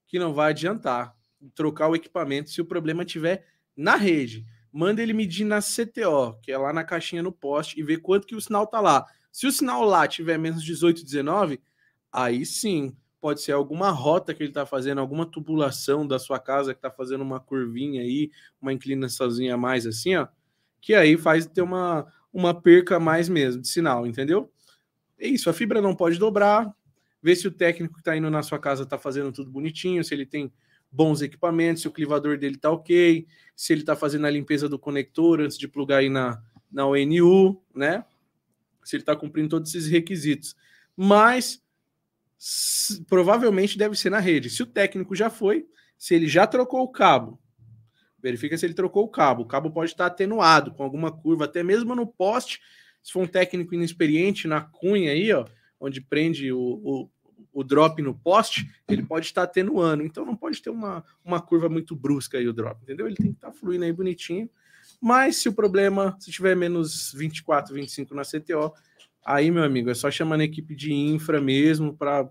que 0.09 0.19
não 0.19 0.35
vai 0.35 0.51
adiantar. 0.51 1.15
Trocar 1.55 1.89
o 1.89 1.95
equipamento 1.95 2.51
se 2.51 2.61
o 2.61 2.65
problema 2.65 3.05
tiver 3.05 3.47
na 3.77 3.95
rede 3.95 4.45
manda 4.73 5.01
ele 5.01 5.13
medir 5.13 5.45
na 5.45 5.61
CTO, 5.61 6.41
que 6.43 6.51
é 6.51 6.59
lá 6.59 6.73
na 6.73 6.83
caixinha 6.83 7.23
no 7.23 7.31
poste, 7.33 7.79
e 7.79 7.83
ver 7.85 7.99
quanto 7.99 8.27
que 8.27 8.35
o 8.35 8.41
sinal 8.41 8.67
tá 8.67 8.81
lá. 8.81 9.07
Se 9.31 9.47
o 9.47 9.53
sinal 9.53 9.85
lá 9.85 10.09
tiver 10.09 10.39
menos 10.39 10.65
18, 10.65 11.05
19, 11.05 11.61
aí 12.11 12.45
sim, 12.45 12.97
pode 13.21 13.43
ser 13.43 13.53
alguma 13.53 13.91
rota 13.91 14.33
que 14.33 14.43
ele 14.43 14.51
está 14.51 14.65
fazendo, 14.65 15.01
alguma 15.01 15.27
tubulação 15.27 16.07
da 16.07 16.19
sua 16.19 16.39
casa 16.39 16.73
que 16.73 16.79
está 16.79 16.91
fazendo 16.91 17.23
uma 17.23 17.41
curvinha 17.41 18.03
aí, 18.03 18.31
uma 18.61 18.73
inclinaçãozinha 18.73 19.55
a 19.55 19.57
mais 19.57 19.87
assim, 19.87 20.17
ó, 20.17 20.29
que 20.81 20.95
aí 20.95 21.17
faz 21.17 21.47
ter 21.47 21.63
uma, 21.63 22.07
uma 22.33 22.55
perca 22.59 23.01
mais 23.01 23.29
mesmo 23.29 23.63
de 23.63 23.69
sinal, 23.69 24.07
entendeu? 24.07 24.53
É 25.19 25.27
isso, 25.27 25.51
a 25.51 25.53
fibra 25.53 25.83
não 25.83 25.95
pode 25.95 26.19
dobrar, 26.19 26.73
ver 27.21 27.35
se 27.35 27.49
o 27.49 27.51
técnico 27.51 27.95
que 27.95 28.01
está 28.01 28.17
indo 28.17 28.31
na 28.31 28.43
sua 28.43 28.59
casa 28.59 28.85
está 28.85 28.97
fazendo 28.97 29.33
tudo 29.33 29.51
bonitinho, 29.51 30.05
se 30.05 30.15
ele 30.15 30.25
tem 30.25 30.53
bons 30.91 31.21
equipamentos, 31.21 31.83
se 31.83 31.89
o 31.89 31.93
clivador 31.93 32.39
dele 32.39 32.57
tá 32.57 32.71
ok, 32.71 33.27
se 33.55 33.73
ele 33.73 33.83
tá 33.83 33.97
fazendo 33.97 34.27
a 34.27 34.31
limpeza 34.31 34.69
do 34.69 34.79
conector 34.79 35.41
antes 35.41 35.59
de 35.59 35.67
plugar 35.69 35.99
aí 35.99 36.09
na, 36.09 36.41
na 36.71 36.87
ONU, 36.87 37.61
né? 37.75 38.05
Se 38.85 38.97
ele 38.97 39.03
tá 39.03 39.15
cumprindo 39.15 39.51
todos 39.51 39.75
esses 39.75 39.91
requisitos. 39.91 40.57
Mas 40.97 41.63
provavelmente 43.09 43.77
deve 43.77 43.97
ser 43.97 44.11
na 44.11 44.21
rede. 44.21 44.51
Se 44.51 44.63
o 44.63 44.67
técnico 44.67 45.15
já 45.15 45.29
foi, 45.29 45.67
se 45.97 46.15
ele 46.15 46.29
já 46.29 46.47
trocou 46.47 46.83
o 46.83 46.89
cabo, 46.89 47.41
verifica 48.23 48.57
se 48.57 48.67
ele 48.67 48.75
trocou 48.75 49.05
o 49.05 49.09
cabo. 49.09 49.43
O 49.43 49.47
cabo 49.47 49.71
pode 49.71 49.91
estar 49.91 50.07
atenuado 50.07 50.73
com 50.73 50.83
alguma 50.83 51.11
curva, 51.11 51.45
até 51.45 51.63
mesmo 51.63 51.95
no 51.95 52.07
poste. 52.07 52.61
Se 53.03 53.13
for 53.13 53.23
um 53.23 53.27
técnico 53.27 53.75
inexperiente 53.75 54.47
na 54.47 54.61
cunha 54.61 55.13
aí, 55.13 55.33
ó, 55.33 55.45
onde 55.81 56.01
prende 56.01 56.53
o, 56.53 56.59
o, 56.61 57.11
o 57.53 57.65
drop 57.65 58.01
no 58.03 58.15
poste, 58.15 58.69
ele 58.89 59.03
pode 59.03 59.27
estar 59.27 59.45
atenuando. 59.45 60.03
Então 60.03 60.25
não 60.25 60.37
pode 60.37 60.63
ter 60.63 60.71
uma, 60.71 61.05
uma 61.25 61.41
curva 61.41 61.69
muito 61.69 61.97
brusca 61.97 62.39
aí 62.39 62.49
o 62.49 62.53
drop, 62.53 62.83
entendeu? 62.83 63.07
Ele 63.07 63.17
tem 63.17 63.33
que 63.33 63.39
estar 63.39 63.53
fluindo 63.53 63.85
aí 63.85 63.93
bonitinho. 63.93 64.49
Mas 65.01 65.37
se 65.37 65.49
o 65.49 65.53
problema, 65.53 66.17
se 66.19 66.31
tiver 66.31 66.57
menos 66.57 67.13
24, 67.13 67.75
25 67.75 68.15
na 68.15 68.23
CTO, 68.23 68.73
aí, 69.29 69.51
meu 69.51 69.63
amigo, 69.63 69.91
é 69.91 69.95
só 69.95 70.11
chamando 70.11 70.41
a 70.41 70.45
equipe 70.45 70.75
de 70.75 70.93
infra 70.93 71.41
mesmo 71.41 71.95
para 71.95 72.29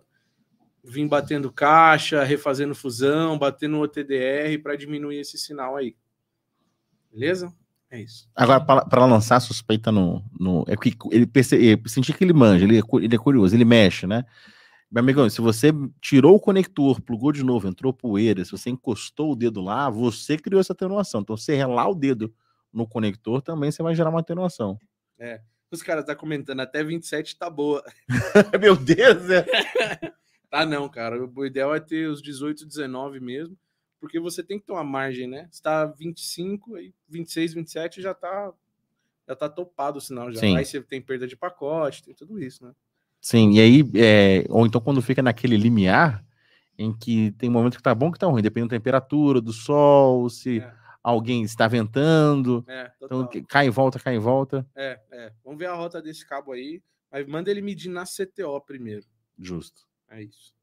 vir 0.84 1.08
batendo 1.08 1.52
caixa, 1.52 2.24
refazendo 2.24 2.74
fusão, 2.74 3.38
batendo 3.38 3.78
o 3.78 3.88
TDR 3.88 4.58
para 4.64 4.76
diminuir 4.76 5.20
esse 5.20 5.38
sinal 5.38 5.76
aí. 5.76 5.96
Beleza? 7.12 7.54
É 7.90 8.02
isso. 8.02 8.28
Agora, 8.36 8.60
para 8.60 9.06
lançar 9.06 9.40
suspeita 9.40 9.92
no. 9.92 10.24
no 10.38 10.66
é 10.68 10.76
que 10.76 10.94
ele 11.12 11.26
perce, 11.26 11.80
sentir 11.86 12.14
que 12.18 12.24
ele 12.24 12.34
manja, 12.34 12.66
ele 12.66 12.80
é, 12.80 12.82
ele 13.02 13.16
é 13.16 13.20
curioso, 13.20 13.56
ele 13.56 13.64
mexe, 13.64 14.06
né? 14.08 14.26
Meu 14.90 15.02
amigão, 15.02 15.30
se 15.30 15.42
você 15.42 15.72
tirou 16.02 16.36
o 16.36 16.40
conector, 16.40 17.02
plugou 17.02 17.32
de 17.32 17.44
novo, 17.44 17.68
entrou 17.68 17.94
poeira, 17.94 18.44
se 18.44 18.52
você 18.52 18.70
encostou 18.70 19.34
o 19.34 19.36
dedo 19.36 19.62
lá, 19.62 19.90
você 19.90 20.38
criou 20.38 20.60
essa 20.60 20.74
atenuação. 20.74 21.22
Então, 21.22 21.36
se 21.36 21.54
relar 21.54 21.90
o 21.90 21.96
dedo 21.96 22.34
no 22.72 22.88
conector, 22.88 23.42
também 23.42 23.72
você 23.72 23.84
vai 23.84 23.94
gerar 23.94 24.10
uma 24.10 24.22
atenuação. 24.22 24.80
É. 25.20 25.42
Os 25.70 25.82
caras 25.82 26.04
estão 26.04 26.16
tá 26.16 26.20
comentando, 26.20 26.62
até 26.62 26.84
27 26.84 27.38
tá 27.38 27.50
boa. 27.50 27.84
Meu 28.60 28.76
Deus! 28.76 29.30
É. 29.30 29.46
tá 30.50 30.66
não, 30.66 30.88
cara. 30.88 31.24
O 31.24 31.46
ideal 31.46 31.76
é 31.76 31.80
ter 31.80 32.08
os 32.08 32.22
18, 32.22 32.66
19 32.66 33.20
mesmo, 33.20 33.58
porque 34.00 34.20
você 34.20 34.42
tem 34.42 34.60
que 34.60 34.66
ter 34.66 34.72
uma 34.72 34.84
margem, 34.84 35.28
né? 35.28 35.48
Se 35.52 35.62
tá 35.62 35.86
25, 35.86 36.76
aí 36.76 36.94
26, 37.10 37.54
27 37.54 38.02
já 38.02 38.14
tá 38.14 38.54
já 39.28 39.36
tá 39.36 39.50
topado 39.50 39.98
o 39.98 40.02
sinal 40.02 40.32
já. 40.32 40.40
Sim. 40.40 40.56
Aí 40.56 40.64
você 40.64 40.82
tem 40.82 41.02
perda 41.02 41.28
de 41.28 41.36
pacote, 41.36 42.02
tem 42.02 42.14
tudo 42.14 42.40
isso, 42.42 42.64
né? 42.66 42.72
Sim, 43.20 43.52
e 43.52 43.60
aí, 43.60 43.84
é, 43.96 44.46
ou 44.48 44.66
então 44.66 44.80
quando 44.80 45.02
fica 45.02 45.22
naquele 45.22 45.58
limiar, 45.58 46.24
em 46.78 46.94
que 46.94 47.32
tem 47.32 47.50
momento 47.50 47.76
que 47.76 47.84
tá 47.84 47.94
bom 47.94 48.10
que 48.10 48.20
tá 48.20 48.28
ruim, 48.28 48.42
dependendo 48.42 48.70
da 48.70 48.78
temperatura, 48.78 49.42
do 49.42 49.52
sol, 49.52 50.30
se 50.30 50.60
é. 50.60 50.74
Alguém 51.04 51.44
está 51.44 51.68
ventando. 51.68 52.64
É, 52.68 52.92
então 53.02 53.30
cai 53.48 53.68
e 53.68 53.70
volta, 53.70 54.00
cai 54.00 54.16
e 54.16 54.20
volta. 54.20 54.68
É, 54.76 55.00
é. 55.12 55.32
Vamos 55.44 55.60
ver 55.60 55.68
a 55.68 55.74
rota 55.74 56.02
desse 56.02 56.26
cabo 56.26 56.52
aí. 56.52 56.82
Mas 57.12 57.26
manda 57.26 57.50
ele 57.50 57.62
medir 57.62 57.90
na 57.90 58.04
CTO 58.04 58.60
primeiro. 58.62 59.06
Justo. 59.40 59.82
É 60.10 60.22
isso. 60.22 60.54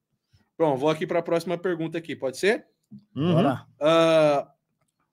Bom, 0.58 0.76
vou 0.76 0.90
aqui 0.90 1.06
para 1.06 1.18
a 1.18 1.22
próxima 1.22 1.58
pergunta 1.58 1.98
aqui, 1.98 2.14
pode 2.14 2.36
ser? 2.38 2.66
Uhum. 3.14 3.34
Bora. 3.34 3.66
Uh, 3.80 4.46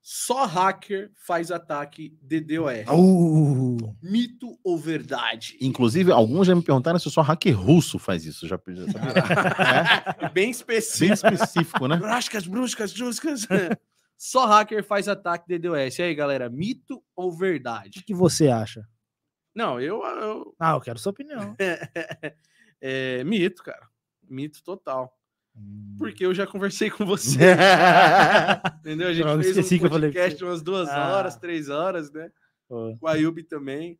Só 0.00 0.46
hacker 0.46 1.10
faz 1.14 1.50
ataque 1.50 2.16
DDoS. 2.20 2.86
Uh, 2.88 3.96
Mito 4.02 4.58
ou 4.64 4.76
verdade? 4.76 5.56
Inclusive, 5.60 6.10
alguns 6.10 6.46
já 6.48 6.54
me 6.54 6.62
perguntaram 6.62 6.98
se 6.98 7.10
só 7.10 7.22
hacker 7.22 7.58
russo 7.58 7.98
faz 7.98 8.26
isso. 8.26 8.46
Já, 8.46 8.60
já 8.68 8.86
sabia. 8.92 10.28
Bem 10.32 10.46
Bem 10.46 10.50
específico. 10.50 11.32
específico, 11.32 11.88
né? 11.88 11.96
Bruscas, 11.96 12.46
bruscas, 12.46 12.92
bruscas. 12.92 13.46
Só 14.24 14.46
hacker 14.46 14.84
faz 14.84 15.08
ataque 15.08 15.48
DDoS. 15.48 15.98
E 15.98 16.02
aí, 16.02 16.14
galera, 16.14 16.48
mito 16.48 17.02
ou 17.16 17.32
o 17.32 17.36
verdade? 17.36 17.90
que, 17.98 18.04
que 18.04 18.14
você 18.14 18.46
acha? 18.46 18.88
Não, 19.52 19.80
eu, 19.80 20.00
eu 20.00 20.54
Ah, 20.60 20.74
eu 20.74 20.80
quero 20.80 20.96
sua 20.96 21.10
opinião. 21.10 21.56
é 22.80 23.24
mito, 23.24 23.64
cara. 23.64 23.88
Mito 24.22 24.62
total. 24.62 25.12
Hum. 25.56 25.96
Porque 25.98 26.24
eu 26.24 26.32
já 26.32 26.46
conversei 26.46 26.88
com 26.88 27.04
você. 27.04 27.36
Entendeu? 28.78 29.08
A 29.08 29.12
gente 29.12 29.24
Droga, 29.24 29.42
fez 29.42 29.58
um 29.58 29.62
falei 29.62 29.80
com 29.80 29.88
podcast 29.88 30.38
você. 30.38 30.44
umas 30.44 30.62
duas 30.62 30.88
Ah. 30.88 31.16
horas, 31.16 31.36
três 31.36 31.68
horas, 31.68 32.12
né? 32.12 32.30
Pô, 32.68 32.94
O 33.00 33.08
Ayub 33.08 33.42
também. 33.42 33.98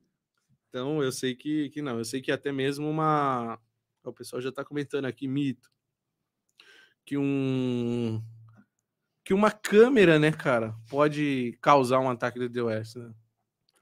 Então, 0.68 1.02
eu 1.02 1.10
sei 1.10 1.34
que, 1.34 1.68
que 1.70 1.83
não. 1.83 1.99
Eu 1.99 2.05
sei 2.05 2.23
que 2.23 2.31
até 2.31 2.52
mesmo 2.52 2.89
uma... 2.89 3.59
O 4.05 4.12
pessoal 4.12 4.41
já 4.41 4.52
tá 4.52 4.65
comentando 4.65 5.05
aqui, 5.07 5.26
mito. 5.26 5.68
Que 7.05 7.18
um... 7.18 8.23
Que 9.25 9.33
uma 9.33 9.51
câmera, 9.51 10.18
né, 10.18 10.33
cara, 10.33 10.75
pode 10.89 11.57
causar 11.60 12.01
um 12.01 12.10
ataque 12.10 12.39
de 12.39 12.49
DDoS, 12.49 12.97
né? 12.97 13.12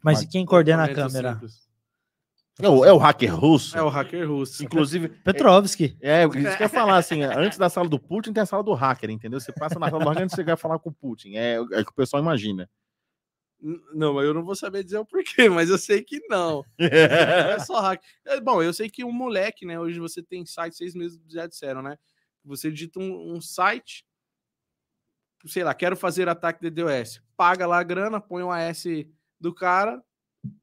Mas 0.02 0.22
e 0.22 0.28
quem 0.28 0.44
coordena 0.44 0.84
a 0.84 0.94
câmera? 0.94 1.32
simples. 1.32 1.70
É 2.62 2.68
o, 2.68 2.84
é 2.84 2.92
o 2.92 2.98
hacker 2.98 3.34
russo. 3.34 3.76
É 3.76 3.82
o 3.82 3.88
hacker 3.88 4.28
russo. 4.28 4.62
Inclusive, 4.62 5.08
Petrovski. 5.24 5.96
é, 6.00 6.24
isso 6.24 6.30
que 6.30 6.62
eu 6.62 6.66
ia 6.66 6.68
falar, 6.68 6.98
assim, 6.98 7.22
antes 7.22 7.56
da 7.56 7.70
sala 7.70 7.88
do 7.88 7.98
Putin 7.98 8.32
tem 8.32 8.42
a 8.42 8.46
sala 8.46 8.62
do 8.62 8.74
hacker, 8.74 9.10
entendeu? 9.10 9.40
Você 9.40 9.52
passa 9.52 9.78
na 9.78 9.88
sala 9.88 10.04
do 10.04 10.08
hacker 10.08 10.24
antes 10.24 10.34
de 10.34 10.40
chegar 10.40 10.54
a 10.54 10.58
falar 10.58 10.78
com 10.78 10.90
o 10.90 10.92
Putin. 10.92 11.36
É, 11.36 11.54
é 11.54 11.60
o 11.60 11.84
que 11.84 11.90
o 11.90 11.94
pessoal 11.94 12.22
imagina. 12.22 12.68
Não, 13.94 14.14
mas 14.14 14.24
eu 14.24 14.32
não 14.32 14.42
vou 14.42 14.54
saber 14.54 14.82
dizer 14.82 14.98
o 14.98 15.04
porquê, 15.04 15.48
mas 15.48 15.68
eu 15.68 15.78
sei 15.78 16.02
que 16.02 16.20
não. 16.28 16.64
É 16.78 17.58
só 17.60 17.80
hack. 17.80 18.02
É, 18.26 18.40
bom, 18.40 18.62
eu 18.62 18.72
sei 18.72 18.88
que 18.88 19.04
um 19.04 19.12
moleque, 19.12 19.66
né? 19.66 19.78
Hoje 19.78 19.98
você 19.98 20.22
tem 20.22 20.44
site, 20.44 20.76
vocês 20.76 20.94
mesmos 20.94 21.20
já 21.28 21.46
disseram, 21.46 21.82
né? 21.82 21.98
Você 22.44 22.70
digita 22.70 22.98
um, 22.98 23.34
um 23.34 23.40
site, 23.40 24.04
sei 25.46 25.64
lá, 25.64 25.74
quero 25.74 25.96
fazer 25.96 26.28
ataque 26.28 26.60
DDoS. 26.70 27.22
Paga 27.36 27.66
lá 27.66 27.78
a 27.78 27.82
grana, 27.82 28.20
põe 28.20 28.42
o 28.42 28.50
AS 28.50 28.84
do 29.40 29.54
cara, 29.54 30.02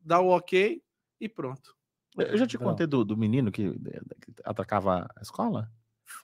dá 0.02 0.20
o 0.20 0.28
ok 0.30 0.82
e 1.20 1.28
pronto. 1.30 1.76
Eu 2.18 2.38
já 2.38 2.48
te 2.48 2.58
contei 2.58 2.88
do, 2.88 3.06
do 3.06 3.16
menino 3.16 3.52
que, 3.52 3.72
que 3.72 4.34
atacava 4.44 5.08
a 5.16 5.22
escola? 5.22 5.72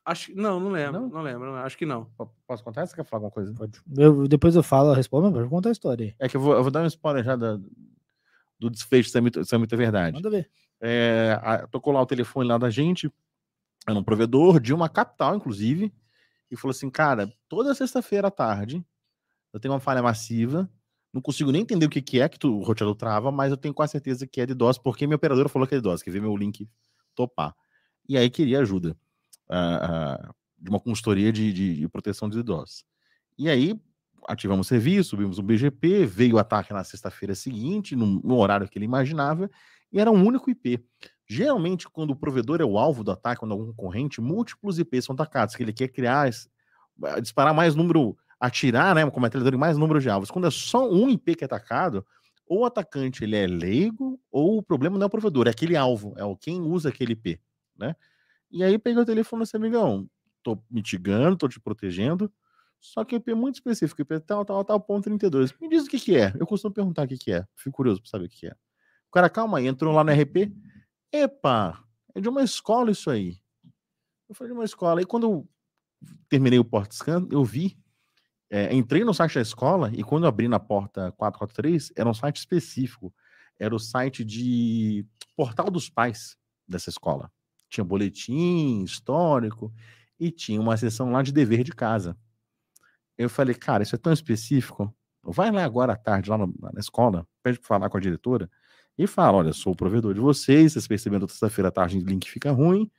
Acho, 0.05 0.27
que- 0.27 0.33
não, 0.35 0.59
não 0.59 0.69
lembro, 0.71 1.01
Não? 1.01 1.09
não, 1.09 1.21
lembro, 1.21 1.53
acho 1.55 1.77
que 1.77 1.85
não. 1.85 2.09
Posso 2.47 2.63
contar? 2.63 2.85
Você 2.85 2.95
quer 2.95 3.03
falar 3.05 3.17
alguma 3.25 3.31
coisa? 3.31 3.53
Pode. 3.53 3.79
Eu, 3.97 4.27
depois 4.27 4.55
eu 4.55 4.63
falo, 4.63 4.89
eu 4.89 4.95
respondo, 4.95 5.25
mas 5.25 5.33
pode 5.33 5.49
contar 5.49 5.69
a 5.69 5.71
história 5.73 6.05
aí. 6.07 6.15
É 6.19 6.27
que 6.29 6.37
eu 6.37 6.41
vou, 6.41 6.53
eu 6.55 6.63
vou 6.63 6.71
dar 6.71 6.81
um 6.81 6.87
spoiler 6.87 7.23
já 7.23 7.35
da- 7.35 7.59
do 8.59 8.69
desfecho, 8.69 9.09
se 9.09 9.17
é 9.17 9.21
é 9.21 9.57
ou 9.57 9.77
verdade. 9.77 10.15
Manda 10.15 10.29
ver. 10.29 10.49
É, 10.81 11.37
a- 11.41 11.67
tocou 11.67 11.93
lá 11.93 12.01
o 12.01 12.05
telefone 12.05 12.47
lá 12.47 12.57
da 12.57 12.69
gente, 12.69 13.11
era 13.87 13.97
um 13.99 14.03
provedor 14.03 14.59
de 14.59 14.73
uma 14.73 14.87
capital, 14.89 15.35
inclusive, 15.35 15.93
e 16.53 16.57
falou 16.57 16.71
assim, 16.71 16.89
cara, 16.89 17.31
toda 17.49 17.75
sexta-feira 17.75 18.29
à 18.29 18.31
tarde 18.31 18.85
eu 19.53 19.59
tenho 19.59 19.73
uma 19.73 19.79
falha 19.79 20.01
massiva, 20.03 20.69
não 21.13 21.21
consigo 21.21 21.51
nem 21.51 21.61
entender 21.61 21.85
o 21.85 21.89
que, 21.89 22.01
que 22.01 22.19
é 22.21 22.29
que 22.29 22.39
tu- 22.39 22.57
o 22.59 22.63
roteador 22.63 22.95
trava, 22.95 23.31
mas 23.31 23.51
eu 23.51 23.57
tenho 23.57 23.73
quase 23.73 23.91
certeza 23.93 24.27
que 24.27 24.41
é 24.41 24.45
de 24.45 24.53
DOS, 24.55 24.77
porque 24.79 25.07
minha 25.07 25.15
operadora 25.17 25.49
falou 25.49 25.67
que 25.67 25.75
é 25.75 25.77
de 25.77 25.83
DOS, 25.83 26.03
que 26.03 26.11
ver 26.11 26.21
meu 26.21 26.35
link 26.37 26.67
topar. 27.15 27.55
E 28.09 28.17
aí 28.17 28.29
queria 28.29 28.59
ajuda 28.61 28.97
ah, 29.49 30.15
ah, 30.29 30.33
de 30.57 30.69
uma 30.69 30.79
consultoria 30.79 31.31
de, 31.31 31.53
de- 31.53 31.75
de 31.81 31.87
proteção 31.89 32.29
de 32.29 32.41
DOS. 32.43 32.85
E 33.37 33.49
aí 33.49 33.79
ativamos 34.27 34.67
o 34.67 34.69
serviço, 34.69 35.11
subimos 35.11 35.37
o 35.39 35.43
BGP, 35.43 36.05
veio 36.05 36.35
o 36.35 36.39
ataque 36.39 36.73
na 36.73 36.83
sexta-feira 36.83 37.35
seguinte, 37.35 37.95
no, 37.95 38.21
no 38.21 38.37
horário 38.37 38.67
que 38.69 38.77
ele 38.77 38.85
imaginava, 38.85 39.49
e 39.91 39.99
era 39.99 40.09
um 40.11 40.25
único 40.25 40.49
IP. 40.49 40.83
Geralmente, 41.33 41.89
quando 41.89 42.11
o 42.11 42.15
provedor 42.15 42.61
é 42.61 42.65
o 42.65 42.77
alvo 42.77 43.03
do 43.03 43.09
ataque, 43.09 43.39
quando 43.39 43.53
algum 43.53 43.65
concorrente, 43.67 44.21
múltiplos 44.21 44.77
IPs 44.77 45.05
são 45.05 45.15
atacados, 45.15 45.55
que 45.55 45.63
ele 45.63 45.73
quer 45.73 45.87
criar, 45.87 46.29
eh, 46.29 47.21
disparar 47.21 47.55
mais 47.55 47.73
número, 47.73 48.15
atirar, 48.39 48.93
né, 48.93 49.09
como 49.09 49.23
metralhadora 49.23 49.55
em 49.55 49.59
mais 49.59 49.75
número 49.75 49.99
de 49.99 50.09
alvos. 50.11 50.29
Quando 50.29 50.45
é 50.45 50.51
só 50.51 50.87
um 50.87 51.09
IP 51.09 51.35
que 51.35 51.43
é 51.43 51.45
atacado, 51.45 52.05
ou 52.45 52.59
o 52.59 52.65
atacante 52.65 53.23
ele 53.23 53.35
é 53.35 53.47
leigo, 53.47 54.19
ou 54.31 54.59
o 54.59 54.63
problema 54.63 54.95
não 54.95 55.05
é 55.05 55.07
o 55.07 55.09
provedor, 55.09 55.47
é 55.47 55.49
aquele 55.49 55.75
alvo, 55.75 56.13
é 56.17 56.23
o 56.23 56.37
quem 56.37 56.61
usa 56.61 56.89
aquele 56.89 57.13
IP, 57.13 57.39
né? 57.75 57.95
E 58.51 58.63
aí 58.63 58.77
peguei 58.77 59.01
o 59.01 59.05
telefone 59.05 59.41
e 59.41 59.45
disse, 59.45 59.57
amigão, 59.57 60.07
tô 60.43 60.61
mitigando, 60.69 61.35
tô 61.35 61.47
te 61.47 61.59
protegendo, 61.59 62.31
só 62.79 63.03
que 63.03 63.15
o 63.15 63.17
IP 63.17 63.31
é 63.31 63.35
muito 63.35 63.55
específico, 63.55 64.01
IP 64.03 64.19
tal, 64.19 64.45
tal, 64.45 64.63
tal, 64.63 64.79
ponto 64.79 65.05
32. 65.05 65.51
Me 65.59 65.67
diz 65.67 65.85
o 65.85 65.89
que 65.89 65.99
que 65.99 66.15
é. 66.15 66.31
Eu 66.39 66.45
costumo 66.45 66.71
perguntar 66.71 67.05
o 67.05 67.07
que 67.07 67.17
que 67.17 67.31
é. 67.31 67.43
Fico 67.55 67.77
curioso 67.77 68.01
pra 68.01 68.11
saber 68.11 68.25
o 68.25 68.29
que 68.29 68.41
que 68.41 68.47
é. 68.47 68.51
O 69.09 69.11
cara, 69.13 69.29
calma 69.29 69.57
aí, 69.57 69.67
entrou 69.67 69.93
lá 69.93 70.03
no 70.03 70.11
RP. 70.11 70.53
Epa, 71.13 71.79
é 72.15 72.19
de 72.19 72.27
uma 72.27 72.41
escola 72.41 72.89
isso 72.89 73.11
aí. 73.11 73.37
Eu 74.27 74.33
falei 74.33 74.51
de 74.51 74.57
uma 74.57 74.65
escola. 74.65 74.99
E 74.99 75.05
quando 75.05 75.27
eu 75.27 75.49
terminei 76.27 76.57
o 76.57 76.65
porta 76.65 76.95
scan, 76.95 77.27
eu 77.31 77.45
vi, 77.45 77.77
é, 78.49 78.73
entrei 78.73 79.03
no 79.03 79.13
site 79.13 79.35
da 79.35 79.41
escola 79.41 79.91
e 79.93 80.03
quando 80.03 80.23
eu 80.23 80.29
abri 80.29 80.47
na 80.47 80.59
porta 80.59 81.11
443, 81.11 81.91
era 81.95 82.09
um 82.09 82.15
site 82.15 82.37
específico. 82.37 83.13
Era 83.59 83.75
o 83.75 83.79
site 83.79 84.25
de 84.25 85.05
portal 85.35 85.69
dos 85.69 85.87
pais 85.87 86.35
dessa 86.67 86.89
escola. 86.89 87.31
Tinha 87.69 87.83
boletim, 87.83 88.83
histórico 88.83 89.71
e 90.19 90.31
tinha 90.31 90.59
uma 90.59 90.75
seção 90.77 91.11
lá 91.11 91.21
de 91.21 91.31
dever 91.31 91.63
de 91.63 91.73
casa. 91.73 92.17
Eu 93.15 93.29
falei, 93.29 93.53
cara, 93.53 93.83
isso 93.83 93.93
é 93.93 93.99
tão 93.99 94.11
específico. 94.11 94.91
Vai 95.21 95.51
lá 95.51 95.63
agora 95.63 95.93
à 95.93 95.95
tarde, 95.95 96.31
lá 96.31 96.39
na 96.39 96.79
escola, 96.79 97.27
pede 97.43 97.59
para 97.59 97.67
falar 97.67 97.89
com 97.89 97.97
a 97.97 98.01
diretora 98.01 98.49
e 98.97 99.07
fala: 99.07 99.37
olha, 99.39 99.53
sou 99.53 99.73
o 99.73 99.75
provedor 99.75 100.13
de 100.13 100.19
vocês, 100.19 100.73
vocês 100.73 100.87
percebendo 100.87 101.25
que 101.25 101.33
sexta-feira 101.33 101.69
à 101.69 101.71
tarde 101.71 101.97
o 101.97 102.01
link 102.01 102.29
fica 102.29 102.51
ruim. 102.51 102.89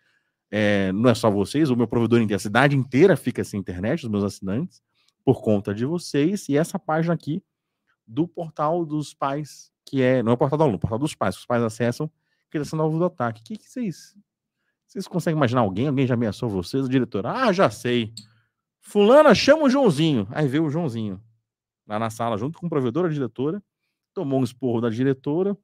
é, 0.51 0.93
não 0.93 1.11
é 1.11 1.15
só 1.15 1.31
vocês, 1.31 1.71
o 1.71 1.77
meu 1.77 1.89
provedor 1.89 2.21
inteiro, 2.21 2.37
a 2.37 2.41
cidade 2.41 2.77
inteira 2.77 3.17
fica 3.17 3.43
sem 3.43 3.59
internet, 3.61 4.05
os 4.05 4.11
meus 4.11 4.25
assinantes, 4.25 4.83
por 5.25 5.43
conta 5.43 5.75
de 5.75 5.85
vocês, 5.85 6.49
e 6.49 6.57
essa 6.57 6.79
página 6.79 7.15
aqui 7.15 7.43
do 8.07 8.29
portal 8.29 8.85
dos 8.85 9.15
pais, 9.15 9.73
que 9.85 10.03
é, 10.03 10.23
não 10.23 10.33
é 10.33 10.35
o 10.35 10.39
portal 10.39 10.59
do 10.59 10.63
aluno, 10.63 10.77
é 10.77 10.79
o 10.79 10.81
portal 10.81 10.99
dos 10.99 11.15
pais, 11.15 11.35
que 11.35 11.41
os 11.41 11.47
pais 11.47 11.63
acessam, 11.63 12.11
que 12.51 12.59
está 12.59 12.71
sendo 12.71 12.83
alvo 12.83 12.99
do 12.99 13.05
ataque. 13.05 13.41
O 13.41 13.45
que, 13.45 13.57
que 13.57 13.69
vocês. 13.69 14.15
Vocês 14.87 15.09
conseguem 15.09 15.37
imaginar 15.37 15.63
alguém? 15.63 15.89
Alguém 15.89 16.07
já 16.07 16.15
ameaçou 16.15 16.49
vocês? 16.49 16.85
O 16.85 16.89
diretor, 16.89 17.27
ah, 17.27 17.53
já 17.53 17.69
sei. 17.69 18.13
Fulana, 18.81 19.35
chama 19.35 19.65
o 19.65 19.71
Joãozinho. 19.71 20.29
Aí 20.31 20.47
veio 20.47 20.65
o 20.65 20.71
Joãozinho 20.71 21.21
lá 21.87 21.99
na 21.99 22.11
sala, 22.11 22.39
junto 22.39 22.59
com 22.59 22.67
o 22.67 22.71
provedor, 22.71 23.07
a 23.07 23.09
diretora, 23.09 23.63
tomou 24.13 24.41
um 24.41 24.45
esporro 24.45 24.81
da 24.81 24.89
diretora, 24.89 25.57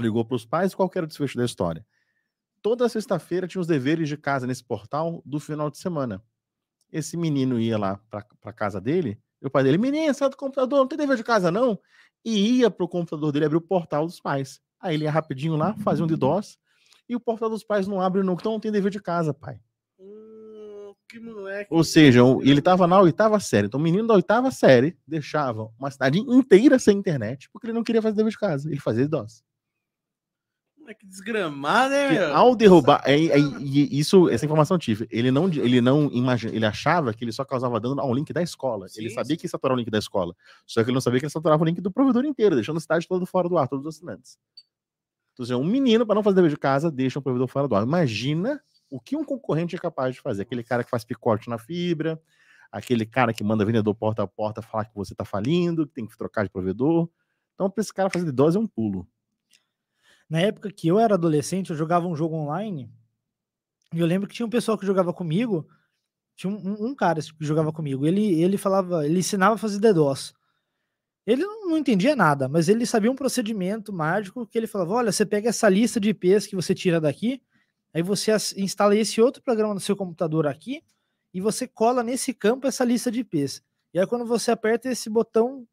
ligou 0.00 0.24
para 0.24 0.36
os 0.36 0.44
pais, 0.44 0.74
qual 0.74 0.90
era 0.94 1.04
o 1.04 1.08
desfecho 1.08 1.36
da 1.36 1.44
história? 1.44 1.84
Toda 2.62 2.88
sexta-feira 2.88 3.46
tinha 3.48 3.60
os 3.60 3.66
deveres 3.66 4.08
de 4.08 4.16
casa 4.16 4.46
nesse 4.46 4.62
portal 4.62 5.22
do 5.24 5.40
final 5.40 5.70
de 5.70 5.78
semana. 5.78 6.22
Esse 6.92 7.16
menino 7.16 7.58
ia 7.58 7.78
lá 7.78 8.00
para 8.10 8.52
casa 8.52 8.80
dele, 8.80 9.18
e 9.40 9.46
o 9.46 9.50
pai 9.50 9.62
dele, 9.62 9.78
menino, 9.78 10.12
sai 10.12 10.28
do 10.28 10.36
computador, 10.36 10.80
não 10.80 10.86
tem 10.86 10.98
dever 10.98 11.16
de 11.16 11.24
casa 11.24 11.50
não? 11.50 11.78
E 12.24 12.58
ia 12.58 12.70
para 12.70 12.84
o 12.84 12.88
computador 12.88 13.32
dele 13.32 13.46
abrir 13.46 13.56
o 13.56 13.62
portal 13.62 14.06
dos 14.06 14.20
pais. 14.20 14.60
Aí 14.78 14.94
ele 14.94 15.04
ia 15.04 15.10
rapidinho 15.10 15.56
lá, 15.56 15.74
fazia 15.78 16.04
um 16.04 16.08
DDoS, 16.08 16.58
e 17.08 17.16
o 17.16 17.20
portal 17.20 17.48
dos 17.48 17.64
pais 17.64 17.88
não 17.88 18.00
abre 18.00 18.22
nunca, 18.22 18.42
então 18.42 18.52
não 18.52 18.60
tem 18.60 18.70
dever 18.70 18.90
de 18.90 19.00
casa, 19.00 19.32
pai. 19.32 19.58
Hum, 19.98 20.92
que 21.08 21.18
moleque. 21.18 21.72
Ou 21.72 21.82
seja, 21.82 22.20
ele 22.42 22.58
estava 22.60 22.86
na 22.86 23.00
oitava 23.00 23.40
série. 23.40 23.66
Então, 23.66 23.80
o 23.80 23.82
menino 23.82 24.06
da 24.06 24.14
oitava 24.14 24.50
série 24.50 24.96
deixava 25.06 25.70
uma 25.78 25.90
cidade 25.90 26.18
inteira 26.20 26.78
sem 26.78 26.98
internet 26.98 27.48
porque 27.50 27.66
ele 27.66 27.74
não 27.74 27.82
queria 27.82 28.02
fazer 28.02 28.16
dever 28.16 28.30
de 28.30 28.38
casa. 28.38 28.70
Ele 28.70 28.80
fazia 28.80 29.02
Moleque 30.90 31.06
desgramado, 31.06 31.94
Que 31.94 32.14
meu? 32.14 32.36
ao 32.36 32.56
derrubar, 32.56 33.00
é, 33.04 33.14
é, 33.14 33.38
e 33.38 33.98
isso, 33.98 34.28
essa 34.28 34.44
informação 34.44 34.74
eu 34.74 34.78
tive. 34.78 35.06
Ele 35.08 35.30
não, 35.30 35.48
ele 35.48 35.80
não 35.80 36.10
imagina, 36.12 36.52
ele 36.52 36.66
achava 36.66 37.14
que 37.14 37.22
ele 37.22 37.30
só 37.30 37.44
causava 37.44 37.78
dano 37.78 38.00
ao 38.00 38.12
link 38.12 38.32
da 38.32 38.42
escola. 38.42 38.86
ele 38.96 39.08
Sim, 39.08 39.14
sabia 39.14 39.36
sim. 39.36 39.36
que 39.36 39.46
ia 39.46 39.50
saturar 39.50 39.76
o 39.76 39.78
link 39.78 39.88
da 39.88 39.98
escola. 39.98 40.34
Só 40.66 40.82
que 40.82 40.90
ele 40.90 40.94
não 40.94 41.00
sabia 41.00 41.20
que 41.20 41.26
ele 41.26 41.30
saturava 41.30 41.62
o 41.62 41.66
link 41.66 41.80
do 41.80 41.92
provedor 41.92 42.24
inteiro, 42.24 42.56
deixando 42.56 42.78
a 42.78 42.80
cidade 42.80 43.06
toda 43.06 43.24
fora 43.24 43.48
do 43.48 43.56
ar, 43.56 43.68
todos 43.68 43.86
os 43.86 43.94
assinantes. 43.94 44.36
Então, 45.32 45.44
assim, 45.44 45.54
um 45.54 45.64
menino, 45.64 46.04
para 46.04 46.16
não 46.16 46.24
fazer 46.24 46.36
dever 46.36 46.50
de 46.50 46.56
casa, 46.56 46.90
deixa 46.90 47.20
um 47.20 47.22
provedor 47.22 47.46
fora 47.46 47.68
do 47.68 47.76
ar. 47.76 47.84
Imagina 47.84 48.60
o 48.90 49.00
que 49.00 49.16
um 49.16 49.24
concorrente 49.24 49.76
é 49.76 49.78
capaz 49.78 50.16
de 50.16 50.20
fazer. 50.20 50.42
Aquele 50.42 50.64
cara 50.64 50.82
que 50.82 50.90
faz 50.90 51.04
picote 51.04 51.48
na 51.48 51.56
fibra, 51.56 52.20
aquele 52.72 53.06
cara 53.06 53.32
que 53.32 53.44
manda 53.44 53.64
vendedor 53.64 53.94
porta 53.94 54.24
a 54.24 54.26
porta 54.26 54.60
falar 54.60 54.86
que 54.86 54.94
você 54.96 55.12
está 55.14 55.24
falindo, 55.24 55.86
que 55.86 55.94
tem 55.94 56.04
que 56.06 56.18
trocar 56.18 56.42
de 56.42 56.50
provedor. 56.50 57.08
Então, 57.54 57.70
para 57.70 57.80
esse 57.80 57.94
cara 57.94 58.10
fazer 58.10 58.24
DDoS 58.24 58.56
é 58.56 58.58
um 58.58 58.66
pulo. 58.66 59.06
Na 60.30 60.40
época 60.40 60.72
que 60.72 60.88
eu 60.88 60.98
era 60.98 61.14
adolescente, 61.14 61.70
eu 61.70 61.76
jogava 61.76 62.06
um 62.08 62.16
jogo 62.16 62.34
online. 62.36 62.90
E 63.94 63.98
eu 63.98 64.06
lembro 64.06 64.28
que 64.28 64.34
tinha 64.34 64.46
um 64.46 64.50
pessoal 64.50 64.78
que 64.78 64.86
jogava 64.86 65.12
comigo. 65.12 65.66
Tinha 66.36 66.52
um, 66.52 66.88
um- 66.90 66.94
cara 66.94 67.20
que 67.22 67.44
jogava 67.46 67.72
comigo. 67.72 68.06
Ele, 68.06 68.42
ele 68.42 68.58
falava, 68.58 69.06
ele 69.06 69.20
ensinava 69.20 69.56
a 69.56 69.58
fazer 69.58 69.80
DDoS. 69.80 70.34
Ele 71.26 71.44
não, 71.44 71.78
entendia 71.78 72.16
nada, 72.16 72.48
mas 72.48 72.68
ele 72.68 72.86
sabia 72.86 73.10
um 73.10 73.16
procedimento 73.16 73.92
mágico 73.92 74.46
que 74.46 74.58
ele 74.58 74.66
falava: 74.66 74.94
olha, 74.94 75.12
você 75.12 75.26
pega 75.26 75.50
essa 75.50 75.68
lista 75.68 76.00
de 76.00 76.10
IPs 76.10 76.46
que 76.46 76.56
você 76.56 76.74
tira 76.74 77.00
daqui, 77.00 77.42
aí 77.94 78.02
você 78.02 78.32
instala 78.56 78.96
esse 78.96 79.20
outro 79.20 79.42
programa 79.42 79.74
no 79.74 79.80
seu 79.80 79.96
computador 79.96 80.46
aqui, 80.46 80.82
e 81.34 81.40
você 81.40 81.68
cola 81.68 82.02
nesse 82.02 82.34
campo 82.34 82.66
essa 82.66 82.84
lista 82.84 83.10
de 83.10 83.20
IPs. 83.20 83.62
E 83.94 84.00
aí, 84.00 84.06
quando 84.06 84.26
você 84.26 84.50
aperta 84.52 84.88
esse 84.90 85.10
botão, 85.10 85.66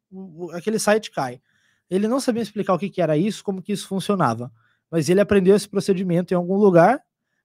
aquele 0.52 0.78
site 0.78 1.10
cai. 1.10 1.40
Ele 1.90 2.06
não 2.06 2.20
sabia 2.20 2.42
explicar 2.42 2.74
o 2.74 2.78
que, 2.78 2.90
que 2.90 3.00
era 3.00 3.16
isso, 3.16 3.42
como 3.42 3.62
que 3.62 3.72
isso 3.72 3.88
funcionava, 3.88 4.52
mas 4.90 5.08
ele 5.08 5.20
aprendeu 5.20 5.56
esse 5.56 5.68
procedimento 5.68 6.32
em 6.32 6.36
algum 6.36 6.56
lugar 6.56 7.02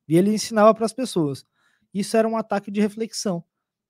e 0.08 0.18
ele 0.18 0.34
ensinava 0.34 0.74
para 0.74 0.86
as 0.86 0.94
pessoas. 0.94 1.46
Isso 1.94 2.18
era 2.18 2.28
um 2.28 2.36
ataque 2.36 2.70
de 2.72 2.82
reflexão, 2.82 3.44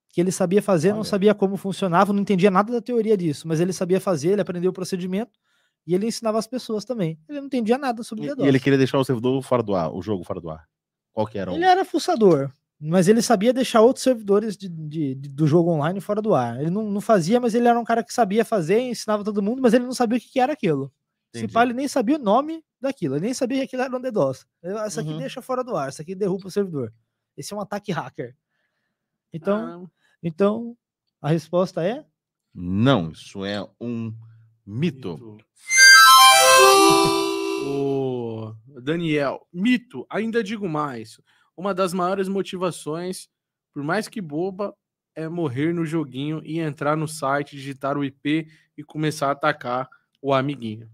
que 0.09 0.22
ele 0.22 0.32
sabia 0.32 0.61
fazer, 0.61 0.90
não 0.90 0.99
Olha. 0.99 1.06
sabia 1.06 1.33
como 1.33 1.57
funcionava, 1.57 2.14
não 2.14 2.22
entendia 2.22 2.51
nada 2.51 2.72
da 2.72 2.82
teoria 2.82 3.17
disso, 3.17 3.48
mas 3.48 3.59
ele 3.59 3.73
sabia 3.73 3.99
fazer, 3.99 4.33
ele 4.33 4.41
aprendeu 4.41 4.69
o 4.72 4.73
procedimento 4.73 5.40
e 5.88 5.95
ele 5.95 6.07
ensinava 6.07 6.38
as 6.38 6.48
pessoas 6.48 6.85
também. 6.85 7.19
Ele 7.27 7.40
não 7.40 7.48
entendia 7.48 7.77
nada 7.77 8.03
sobre 8.03 8.25
E, 8.27 8.45
e 8.45 8.48
ele 8.48 8.59
queria 8.59 8.77
deixar 8.77 8.99
o 8.99 9.03
servidor 9.03 9.41
fora 9.41 9.64
do 9.64 9.75
ar, 9.75 9.91
o 9.91 10.01
jogo 10.01 10.23
fora 10.23 10.40
do 10.40 10.49
ar. 10.49 10.67
Qual 11.11 11.25
que 11.27 11.38
era 11.38 11.51
o. 11.51 11.56
Ele 11.56 11.65
era 11.65 11.83
fuçador, 11.83 12.51
mas 12.86 13.08
ele 13.08 13.22
sabia 13.22 13.53
deixar 13.53 13.82
outros 13.82 14.03
servidores 14.03 14.58
de- 14.58 14.68
de- 14.70 15.16
de- 15.16 15.30
do 15.30 15.48
jogo 15.48 15.72
online 15.72 16.02
fora 16.02 16.22
do 16.22 16.34
ar. 16.36 16.60
Ele 16.60 16.70
não, 16.70 16.84
não 16.90 17.00
fazia, 17.02 17.40
mas 17.40 17.53
ele 17.56 17.68
era 17.68 17.80
um 17.80 17.84
cara 17.84 18.03
que 18.03 18.14
sabia 18.14 18.44
fazer, 18.44 18.80
ensinava 18.80 19.24
todo 19.24 19.42
mundo, 19.42 19.62
mas 19.62 19.74
ele 19.74 19.86
não 19.86 19.94
sabia 19.94 20.18
o 20.18 20.22
que, 20.22 20.30
que 20.30 20.40
era 20.40 20.53
aquilo. 20.53 20.92
Se 21.36 21.48
pá, 21.48 21.64
ele 21.64 21.74
nem 21.74 21.88
sabia 21.88 22.18
o 22.18 22.20
nome 22.20 22.64
daquilo, 22.80 23.16
ele 23.16 23.26
nem 23.26 23.34
sabia 23.34 23.58
que 23.60 23.64
aquilo 23.64 23.82
era 23.84 23.98
um 23.98 24.02
DDoS. 24.02 24.45
Essa 24.62 25.02
aqui 25.02 25.10
Uhum. 25.12 25.18
deixa 25.18 25.42
fora 25.42 25.64
do 25.64 25.76
ar, 25.76 25.88
essa 25.88 26.02
aqui 26.03 26.14
derruba 26.14 26.48
o 26.48 26.52
servidor. 26.52 26.94
Esse 27.36 27.53
é 27.53 27.58
um 27.58 27.62
ataque 27.62 27.92
hacker. 27.92 28.36
Então, 29.32 29.86
Ah, 29.86 29.90
então 30.22 30.78
a 31.22 31.30
resposta 31.30 31.84
é 31.84 32.06
Não, 32.53 33.10
isso 33.12 33.44
é 33.44 33.62
um 33.82 34.14
mito. 34.66 35.18
mito. 35.18 35.38
O 37.66 38.53
Daniel, 38.82 39.48
mito, 39.52 40.06
ainda 40.10 40.44
digo 40.44 40.68
mais. 40.68 41.20
Uma 41.56 41.73
das 41.73 41.93
maiores 41.93 42.27
motivações, 42.27 43.27
por 43.73 43.83
mais 43.83 44.07
que 44.07 44.22
boba, 44.22 44.73
é 45.15 45.27
morrer 45.30 45.73
no 45.73 45.85
joguinho 45.85 46.41
e 46.43 46.59
entrar 46.59 46.95
no 46.98 47.07
site, 47.07 47.56
digitar 47.56 47.98
o 47.98 48.03
IP 48.03 48.48
e 48.77 48.83
começar 48.83 49.27
a 49.27 49.32
atacar 49.32 49.88
o 50.22 50.33
amiguinho. 50.33 50.90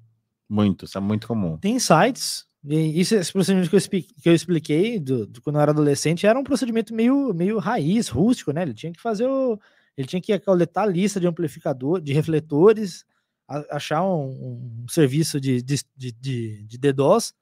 Muito, 0.49 0.85
isso 0.85 0.97
é 0.97 1.01
muito 1.01 1.27
comum. 1.27 1.57
tem 1.57 1.79
sites. 1.79 2.45
e 2.65 2.99
Isso, 2.99 3.15
esse 3.15 3.31
procedimento 3.31 3.69
que 3.69 3.75
eu, 3.75 3.77
expli- 3.77 4.01
que 4.03 4.27
eu 4.27 4.33
expliquei 4.33 4.99
do, 4.99 5.25
do 5.25 5.41
quando 5.41 5.55
eu 5.57 5.61
era 5.61 5.71
adolescente 5.71 6.25
era 6.27 6.37
um 6.37 6.43
procedimento 6.43 6.93
meio, 6.93 7.33
meio 7.33 7.57
raiz, 7.59 8.09
rústico, 8.09 8.51
né? 8.51 8.63
Ele 8.63 8.73
tinha 8.73 8.91
que 8.91 8.99
fazer 9.01 9.27
o. 9.27 9.57
Ele 9.95 10.07
tinha 10.07 10.21
que 10.21 10.37
coletar 10.39 10.83
a 10.83 10.87
lista 10.87 11.19
de 11.19 11.27
amplificador, 11.27 12.01
de 12.01 12.11
refletores, 12.13 13.05
a- 13.47 13.77
achar 13.77 14.03
um, 14.03 14.83
um 14.83 14.87
serviço 14.89 15.39
de, 15.39 15.61
de, 15.61 15.75
de, 15.95 16.11
de, 16.11 16.63
de 16.63 16.77
DDoS, 16.77 17.33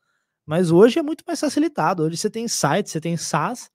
mas 0.48 0.72
hoje 0.72 0.98
é 0.98 1.04
muito 1.04 1.26
mais 1.28 1.42
facilitado. 1.42 2.04
Hoje 2.04 2.16
você 2.16 2.30
tem 2.30 2.48
sites, 2.48 2.94
você 2.94 3.02
tem 3.02 3.18
SaaS, 3.18 3.70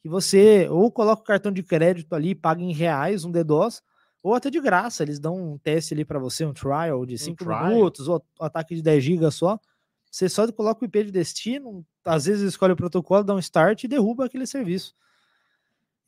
que 0.00 0.08
você 0.08 0.68
ou 0.70 0.90
coloca 0.92 1.22
o 1.22 1.24
cartão 1.24 1.50
de 1.50 1.60
crédito 1.60 2.14
ali, 2.14 2.36
paga 2.36 2.62
em 2.62 2.72
reais 2.72 3.24
um 3.24 3.32
DDoS, 3.32 3.82
ou 4.22 4.32
até 4.32 4.48
de 4.48 4.60
graça. 4.60 5.02
Eles 5.02 5.18
dão 5.18 5.54
um 5.54 5.58
teste 5.58 5.92
ali 5.92 6.04
para 6.04 6.20
você, 6.20 6.46
um 6.46 6.52
trial 6.52 7.04
de 7.04 7.18
5 7.18 7.44
trial. 7.44 7.66
minutos, 7.66 8.06
ou 8.06 8.24
um 8.40 8.44
ataque 8.44 8.76
de 8.76 8.82
10 8.82 9.02
GB 9.02 9.30
só. 9.32 9.58
Você 10.08 10.28
só 10.28 10.50
coloca 10.52 10.84
o 10.84 10.86
IP 10.86 11.04
de 11.04 11.10
destino, 11.10 11.84
às 12.04 12.26
vezes 12.26 12.50
escolhe 12.50 12.72
o 12.72 12.76
protocolo, 12.76 13.24
dá 13.24 13.34
um 13.34 13.40
start 13.40 13.82
e 13.82 13.88
derruba 13.88 14.26
aquele 14.26 14.46
serviço. 14.46 14.94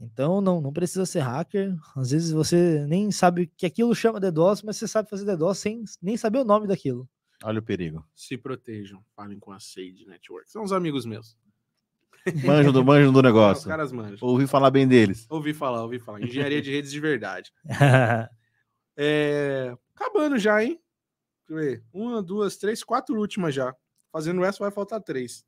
Então 0.00 0.40
não, 0.40 0.60
não 0.60 0.72
precisa 0.72 1.04
ser 1.04 1.20
hacker. 1.20 1.74
Às 1.96 2.12
vezes 2.12 2.30
você 2.30 2.86
nem 2.86 3.10
sabe 3.10 3.50
que 3.56 3.66
aquilo 3.66 3.92
chama 3.92 4.20
DDoS, 4.20 4.62
mas 4.62 4.76
você 4.76 4.86
sabe 4.86 5.10
fazer 5.10 5.24
DDoS 5.24 5.58
sem 5.58 5.82
nem 6.00 6.16
saber 6.16 6.38
o 6.38 6.44
nome 6.44 6.68
daquilo. 6.68 7.08
Olha 7.44 7.58
o 7.58 7.62
perigo. 7.62 8.04
Se 8.14 8.36
protejam, 8.36 9.04
falem 9.14 9.38
com 9.38 9.52
a 9.52 9.60
Sage 9.60 10.04
Network. 10.06 10.50
São 10.50 10.62
os 10.64 10.72
amigos 10.72 11.04
meus. 11.04 11.36
Manjo 12.44 12.72
do, 12.72 12.84
manjo 12.84 13.12
do 13.12 13.18
Os 13.18 13.22
negócio. 13.22 13.68
caras 13.68 13.92
manjam. 13.92 14.26
Ouvi 14.26 14.46
falar 14.46 14.70
bem 14.70 14.88
deles. 14.88 15.26
Ouvi 15.30 15.54
falar, 15.54 15.82
ouvi 15.82 15.98
falar. 15.98 16.22
Engenharia 16.22 16.60
de 16.60 16.70
redes 16.70 16.90
de 16.90 17.00
verdade. 17.00 17.52
É, 18.98 19.76
Acabando 19.94 20.38
já, 20.38 20.64
hein? 20.64 20.80
Deixa 21.46 21.52
eu 21.52 21.56
ver. 21.70 21.84
Uma, 21.92 22.22
duas, 22.22 22.56
três, 22.56 22.82
quatro 22.82 23.14
últimas 23.20 23.54
já. 23.54 23.76
Fazendo 24.10 24.42
essa 24.42 24.58
vai 24.58 24.70
faltar 24.70 25.02
três. 25.02 25.44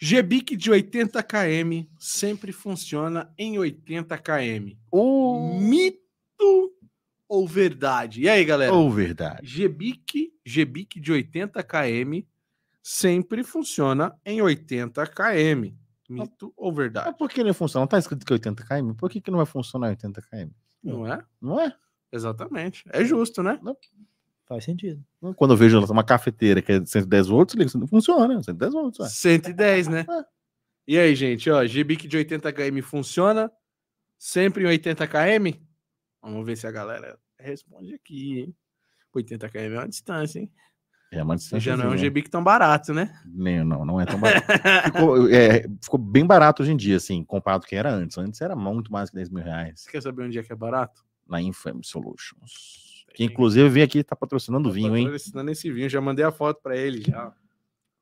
GBIC 0.00 0.56
de 0.56 0.70
80 0.70 1.22
km 1.22 1.86
sempre 1.98 2.50
funciona 2.50 3.32
em 3.38 3.58
80 3.58 4.16
km. 4.18 4.74
Mito 5.60 6.72
ou 7.32 7.48
verdade? 7.48 8.20
E 8.20 8.28
aí, 8.28 8.44
galera? 8.44 8.74
Ou 8.74 8.90
verdade. 8.90 9.40
GBIC, 9.46 10.34
GBIC 10.44 11.00
de 11.00 11.12
80 11.12 11.62
km 11.62 12.20
sempre 12.82 13.42
funciona 13.42 14.14
em 14.22 14.42
80 14.42 15.06
km. 15.06 15.72
Mito 16.10 16.52
ou 16.54 16.68
Mas 16.68 16.76
verdade? 16.76 17.16
por 17.16 17.30
que 17.30 17.42
não 17.42 17.54
funciona? 17.54 17.84
Não 17.84 17.88
tá 17.88 17.98
escrito 17.98 18.26
que 18.26 18.34
é 18.34 18.34
80 18.34 18.62
km? 18.66 18.92
Por 18.92 19.08
que, 19.08 19.18
que 19.18 19.30
não 19.30 19.38
vai 19.38 19.46
funcionar 19.46 19.88
80 19.88 20.20
km? 20.20 20.50
Não 20.84 21.10
é? 21.10 21.24
Não 21.40 21.58
é? 21.58 21.74
Exatamente. 22.12 22.84
É 22.92 23.02
justo, 23.02 23.42
né? 23.42 23.58
Faz 24.46 24.64
sentido. 24.66 25.02
Quando 25.34 25.54
eu 25.54 25.56
vejo 25.56 25.82
uma 25.86 26.04
cafeteira 26.04 26.60
que 26.60 26.72
é 26.72 26.84
110 26.84 27.28
volts, 27.28 27.74
não 27.74 27.86
funciona, 27.88 28.42
110 28.42 28.72
volts. 28.74 29.00
Ué. 29.00 29.08
110, 29.08 29.88
né? 29.88 30.04
É. 30.06 30.24
E 30.86 30.98
aí, 30.98 31.14
gente, 31.14 31.48
ó, 31.48 31.64
GBIC 31.64 32.06
de 32.06 32.18
80 32.18 32.52
km 32.52 32.82
funciona 32.82 33.50
sempre 34.18 34.64
em 34.64 34.66
80 34.66 35.06
km? 35.06 35.71
Vamos 36.22 36.46
ver 36.46 36.56
se 36.56 36.66
a 36.66 36.70
galera 36.70 37.18
responde 37.38 37.94
aqui, 37.94 38.40
hein? 38.40 38.56
80 39.12 39.48
km 39.48 39.56
é 39.58 39.68
uma 39.78 39.88
distância, 39.88 40.38
hein? 40.38 40.50
É 41.10 41.22
uma 41.22 41.36
Já 41.36 41.76
não 41.76 41.84
é 41.84 41.88
um 41.88 41.90
distânciazinha. 41.90 42.10
GBIC 42.10 42.30
tão 42.30 42.42
barato, 42.42 42.94
né? 42.94 43.14
Nem, 43.26 43.62
não, 43.62 43.84
não 43.84 44.00
é 44.00 44.06
tão 44.06 44.18
barato. 44.18 44.46
ficou, 44.86 45.28
é, 45.28 45.68
ficou 45.82 45.98
bem 45.98 46.24
barato 46.24 46.62
hoje 46.62 46.72
em 46.72 46.76
dia, 46.76 46.96
assim, 46.96 47.22
comparado 47.22 47.62
com 47.62 47.66
o 47.66 47.68
que 47.68 47.76
era 47.76 47.92
antes. 47.92 48.16
Antes 48.16 48.40
era 48.40 48.56
muito 48.56 48.90
mais 48.90 49.10
que 49.10 49.16
10 49.16 49.28
mil 49.28 49.44
reais 49.44 49.82
Você 49.82 49.90
quer 49.90 50.00
saber 50.00 50.22
onde 50.22 50.38
é 50.38 50.42
que 50.42 50.52
é 50.52 50.56
barato? 50.56 51.04
na 51.26 51.40
Infame 51.40 51.84
Solutions. 51.84 53.04
Que 53.14 53.24
inclusive 53.24 53.68
vem 53.68 53.82
aqui, 53.82 54.02
tá 54.02 54.16
patrocinando 54.16 54.68
o 54.68 54.72
vinho, 54.72 54.96
hein? 54.96 55.04
Patrocinando 55.04 55.50
esse 55.50 55.70
vinho, 55.70 55.88
já 55.88 56.00
mandei 56.00 56.24
a 56.24 56.32
foto 56.32 56.60
pra 56.62 56.76
ele 56.76 57.02
já. 57.02 57.32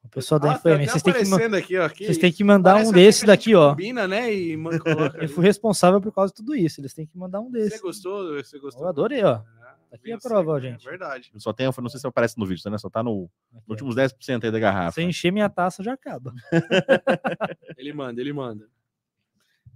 O 0.03 0.09
pessoal 0.09 0.41
da 0.41 0.53
Ah, 0.53 0.59
tá 0.59 0.61
FM, 0.61 0.89
vocês 0.89 1.03
têm, 1.03 1.12
que, 1.12 1.57
aqui, 1.57 1.79
ó. 1.79 1.89
vocês 1.89 2.19
têm 2.19 2.33
que 2.33 2.43
mandar 2.43 2.77
um 2.77 2.93
gente 2.93 3.27
daqui, 3.27 3.55
ó. 3.55 3.70
Combina, 3.70 4.09
né? 4.09 4.33
E 4.35 4.55
Eu 5.20 5.29
fui 5.29 5.45
responsável 5.45 6.01
por 6.01 6.12
causa 6.12 6.33
de 6.33 6.37
tudo 6.37 6.55
isso. 6.57 6.81
Eles 6.81 6.95
têm 6.95 7.07
que 7.07 7.17
mandar 7.17 7.41
um 7.41 7.51
Você 7.51 7.59
desses. 7.59 7.81
gostou? 7.81 8.35
Você 8.43 8.59
gostou? 8.59 8.83
Eu 8.85 8.89
adorei, 8.89 9.23
ó. 9.23 9.35
Ah, 9.35 9.77
Aqui 9.93 10.05
vinho 10.05 10.15
é 10.15 10.17
a 10.17 10.20
prova, 10.20 10.55
né? 10.59 10.70
gente. 10.70 10.85
Verdade. 10.85 11.31
Só 11.37 11.53
tem, 11.53 11.67
não 11.67 11.89
sei 11.89 12.01
se 12.01 12.07
aparece 12.07 12.39
no 12.39 12.47
vídeo, 12.47 12.70
né? 12.70 12.79
Só 12.79 12.89
tá 12.89 13.03
no, 13.03 13.31
nos 13.53 13.69
últimos 13.69 13.95
10% 13.95 14.45
aí 14.45 14.51
da 14.51 14.59
garrafa. 14.59 14.93
Se 14.93 15.03
eu 15.03 15.09
encher 15.09 15.31
minha 15.33 15.49
taça, 15.51 15.83
já 15.83 15.93
acaba. 15.93 16.33
Ele 17.77 17.93
manda, 17.93 18.20
ele 18.20 18.33
manda. 18.33 18.69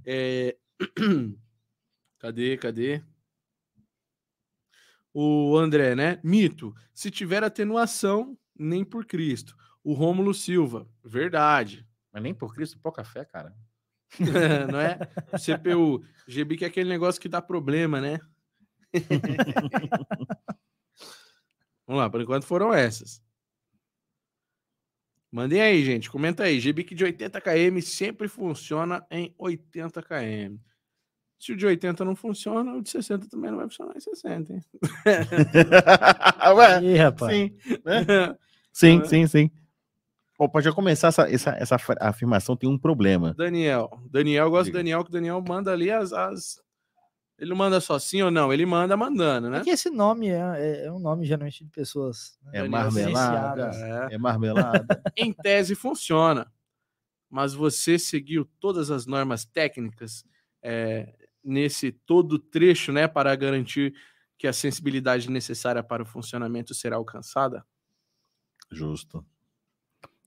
É, 0.07 0.57
Cadê, 2.19 2.57
cadê? 2.57 3.03
O 5.13 5.57
André, 5.59 5.95
né? 5.95 6.19
Mito. 6.25 6.75
Se 6.93 7.11
tiver 7.11 7.45
atenuação, 7.45 8.37
nem 8.59 8.85
por 8.85 9.05
Cristo. 9.05 9.55
O 9.85 9.93
Rômulo 9.93 10.33
Silva. 10.35 10.89
Verdade. 11.05 11.87
Mas 12.13 12.23
nem 12.23 12.35
por 12.35 12.55
Cristo, 12.55 12.79
pouca 12.81 13.05
fé, 13.05 13.25
cara. 13.25 13.55
Não 14.73 14.81
é? 14.81 14.99
CPU. 15.39 16.03
GB 16.27 16.57
que 16.57 16.65
é 16.65 16.69
aquele 16.69 16.89
negócio 16.89 17.21
que 17.21 17.29
dá 17.29 17.43
problema, 17.43 18.01
né? 18.01 18.19
Vamos 21.87 22.01
lá, 22.03 22.09
por 22.09 22.21
enquanto 22.21 22.45
foram 22.45 22.73
essas. 22.73 23.23
Mandem 25.31 25.61
aí, 25.61 25.85
gente. 25.85 26.09
Comenta 26.11 26.45
aí. 26.45 26.61
GBIC 26.61 26.95
de 26.95 27.05
80 27.05 27.41
km 27.41 27.81
sempre 27.83 28.29
funciona 28.29 29.05
em 29.11 29.35
80 29.37 30.01
km. 30.03 30.57
Se 31.39 31.53
o 31.53 31.57
de 31.57 31.67
80 31.67 32.05
não 32.05 32.15
funciona, 32.17 32.73
o 32.75 32.81
de 32.81 32.89
60 32.89 33.29
também 33.29 33.51
não 33.51 33.59
vai 33.59 33.67
funcionar 33.67 33.95
em 33.97 34.01
60, 34.01 34.53
hein? 34.55 34.61
Ué, 36.57 36.83
Ih, 36.85 36.97
rapaz. 36.97 37.35
sim, 37.37 37.57
sim, 38.73 39.01
É. 39.01 39.05
sim, 39.05 39.27
sim. 39.27 39.51
Pode 40.37 40.65
já 40.65 40.73
começar 40.73 41.09
essa, 41.09 41.31
essa, 41.31 41.51
essa 41.51 41.77
afirmação, 42.01 42.57
tem 42.57 42.69
um 42.69 42.77
problema. 42.79 43.33
Daniel. 43.35 43.89
Daniel, 44.11 44.47
eu 44.47 44.51
gosto 44.51 44.71
do 44.71 44.75
Daniel, 44.75 45.03
que 45.05 45.11
o 45.11 45.13
Daniel 45.13 45.41
manda 45.47 45.73
ali 45.73 45.91
as, 45.93 46.13
as- 46.13 46.61
Ele 47.39 47.51
não 47.51 47.57
manda 47.57 47.81
só 47.81 47.99
sim 48.01 48.21
ou 48.23 48.31
não, 48.33 48.53
ele 48.53 48.67
manda 48.67 48.97
mandando, 48.97 49.49
né? 49.49 49.59
É 49.59 49.63
que 49.65 49.71
esse 49.71 49.91
nome 49.91 50.29
é, 50.29 50.41
é- 50.57 50.87
é 50.87 50.93
um 50.93 50.99
nome 50.99 51.25
geralmente 51.25 51.65
de 51.65 51.71
pessoas. 51.71 52.37
né, 52.43 52.51
É 52.61 52.69
marmelada. 52.69 53.71
É. 54.11 54.15
é 54.15 54.19
marmelada. 54.19 54.87
em 55.17 55.33
tese 55.33 55.75
funciona, 55.77 56.51
mas 57.31 57.55
você 57.55 57.97
seguiu 57.99 58.45
todas 58.59 58.91
as 58.91 59.07
normas 59.07 59.45
técnicas 59.45 60.25
é, 60.63 61.15
nesse 61.45 61.93
todo 61.93 62.39
trecho, 62.41 62.91
né, 62.91 63.07
para 63.07 63.35
garantir 63.37 63.95
que 64.37 64.49
a 64.49 64.53
sensibilidade 64.53 65.31
necessária 65.31 65.83
para 65.83 66.03
o 66.03 66.07
funcionamento 66.07 66.75
será 66.75 66.97
alcançada? 66.97 67.65
Justo. 68.71 69.25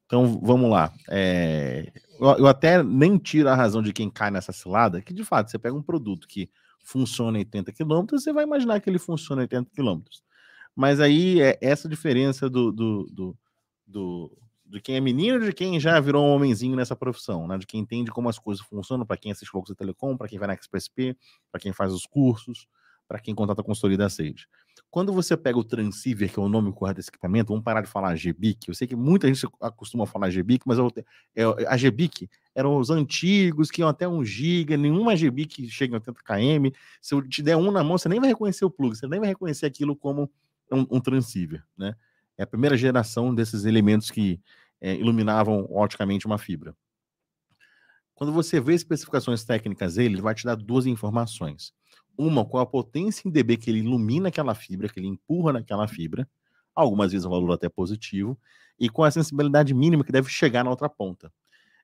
Então 0.07 0.39
vamos 0.41 0.71
lá. 0.71 0.93
É, 1.09 1.91
eu, 2.19 2.47
até 2.47 2.83
nem 2.83 3.17
tiro 3.19 3.49
a 3.49 3.55
razão 3.55 3.83
de 3.83 3.93
quem 3.93 4.09
cai 4.09 4.31
nessa 4.31 4.53
cilada, 4.53 5.01
que 5.01 5.13
de 5.13 5.23
fato 5.25 5.51
você 5.51 5.59
pega 5.59 5.75
um 5.75 5.83
produto 5.83 6.27
que 6.27 6.49
funciona 6.83 7.37
em 7.37 7.41
80 7.41 7.73
km, 7.73 8.19
você 8.19 8.33
vai 8.33 8.45
imaginar 8.45 8.79
que 8.81 8.89
ele 8.89 8.99
funciona 8.99 9.43
em 9.43 9.45
80 9.45 9.69
km. 9.75 10.21
Mas 10.75 10.99
aí 11.01 11.41
é 11.41 11.57
essa 11.61 11.89
diferença 11.89 12.49
do, 12.49 12.71
do, 12.71 13.07
do, 13.11 13.37
do- 13.85 14.37
de 14.65 14.81
quem 14.81 14.95
é 14.97 15.01
menino 15.01 15.39
de 15.39 15.53
quem 15.53 15.79
já 15.79 15.99
virou 15.99 16.25
um 16.25 16.31
homenzinho 16.35 16.75
nessa 16.75 16.95
profissão, 16.95 17.47
né? 17.47 17.57
De 17.57 17.65
quem 17.65 17.79
entende 17.81 18.11
como 18.11 18.27
as 18.29 18.37
coisas 18.39 18.65
funcionam, 18.65 19.05
para 19.05 19.17
quem 19.17 19.31
assiste 19.31 19.49
Focus 19.51 19.69
da 19.69 19.75
Telecom, 19.75 20.17
para 20.17 20.27
quem 20.27 20.37
vai 20.39 20.47
na 20.47 20.55
XPSP, 20.55 21.17
para 21.51 21.59
quem 21.61 21.71
faz 21.73 21.93
os 21.93 22.05
cursos, 22.05 22.67
para 23.07 23.19
quem 23.19 23.33
contrata 23.35 23.61
a 23.61 23.63
consultoria 23.65 23.97
da 23.97 24.09
Sage. 24.09 24.45
Quando 24.89 25.11
você 25.11 25.35
pega 25.35 25.57
o 25.59 25.63
transceiver, 25.63 26.31
que 26.31 26.39
é 26.39 26.41
o 26.41 26.47
nome 26.47 26.71
correto 26.71 26.97
desse 26.97 27.09
equipamento, 27.09 27.49
vamos 27.49 27.63
parar 27.63 27.81
de 27.81 27.89
falar 27.89 28.15
GBIC. 28.15 28.69
Eu 28.69 28.73
sei 28.73 28.87
que 28.87 28.95
muita 28.95 29.27
gente 29.27 29.45
acostuma 29.59 30.05
falar 30.05 30.29
GBIC, 30.29 30.63
mas 30.65 30.77
eu, 30.77 30.91
é, 31.35 31.43
a 31.67 31.75
GBIC 31.75 32.29
eram 32.55 32.77
os 32.77 32.89
antigos 32.89 33.69
que 33.69 33.81
iam 33.81 33.89
até 33.89 34.07
1 34.07 34.23
GB, 34.23 34.77
nenhuma 34.77 35.15
GBIC 35.15 35.69
chega 35.69 35.91
em 35.91 35.95
80 35.95 36.21
km. 36.23 36.75
Se 37.01 37.13
eu 37.13 37.21
te 37.21 37.43
der 37.43 37.57
um 37.57 37.69
na 37.69 37.83
mão, 37.83 37.97
você 37.97 38.07
nem 38.07 38.19
vai 38.19 38.29
reconhecer 38.29 38.63
o 38.63 38.69
plug, 38.69 38.95
você 38.95 39.07
nem 39.07 39.19
vai 39.19 39.29
reconhecer 39.29 39.65
aquilo 39.65 39.95
como 39.95 40.31
um, 40.71 40.85
um 40.89 40.99
transceiver, 40.99 41.63
né? 41.77 41.93
É 42.37 42.43
a 42.43 42.47
primeira 42.47 42.77
geração 42.77 43.33
desses 43.33 43.65
elementos 43.65 44.09
que 44.09 44.39
é, 44.79 44.95
iluminavam 44.95 45.67
oticamente 45.71 46.25
uma 46.25 46.37
fibra. 46.37 46.75
Quando 48.13 48.31
você 48.31 48.59
vê 48.59 48.73
especificações 48.73 49.43
técnicas 49.43 49.95
dele, 49.95 50.15
ele 50.15 50.21
vai 50.21 50.33
te 50.33 50.43
dar 50.43 50.55
duas 50.55 50.85
informações. 50.85 51.73
Uma, 52.17 52.43
qual 52.43 52.63
a 52.63 52.65
potência 52.65 53.27
em 53.27 53.31
dB 53.31 53.57
que 53.57 53.69
ele 53.69 53.79
ilumina 53.79 54.29
aquela 54.29 54.55
fibra, 54.55 54.89
que 54.89 54.99
ele 54.99 55.07
empurra 55.07 55.53
naquela 55.53 55.87
fibra, 55.87 56.27
algumas 56.73 57.11
vezes 57.11 57.25
um 57.25 57.29
valor 57.29 57.51
até 57.53 57.69
positivo, 57.69 58.37
e 58.79 58.89
com 58.89 59.03
a 59.03 59.11
sensibilidade 59.11 59.73
mínima 59.73 60.03
que 60.03 60.11
deve 60.11 60.29
chegar 60.29 60.63
na 60.63 60.69
outra 60.69 60.89
ponta. 60.89 61.31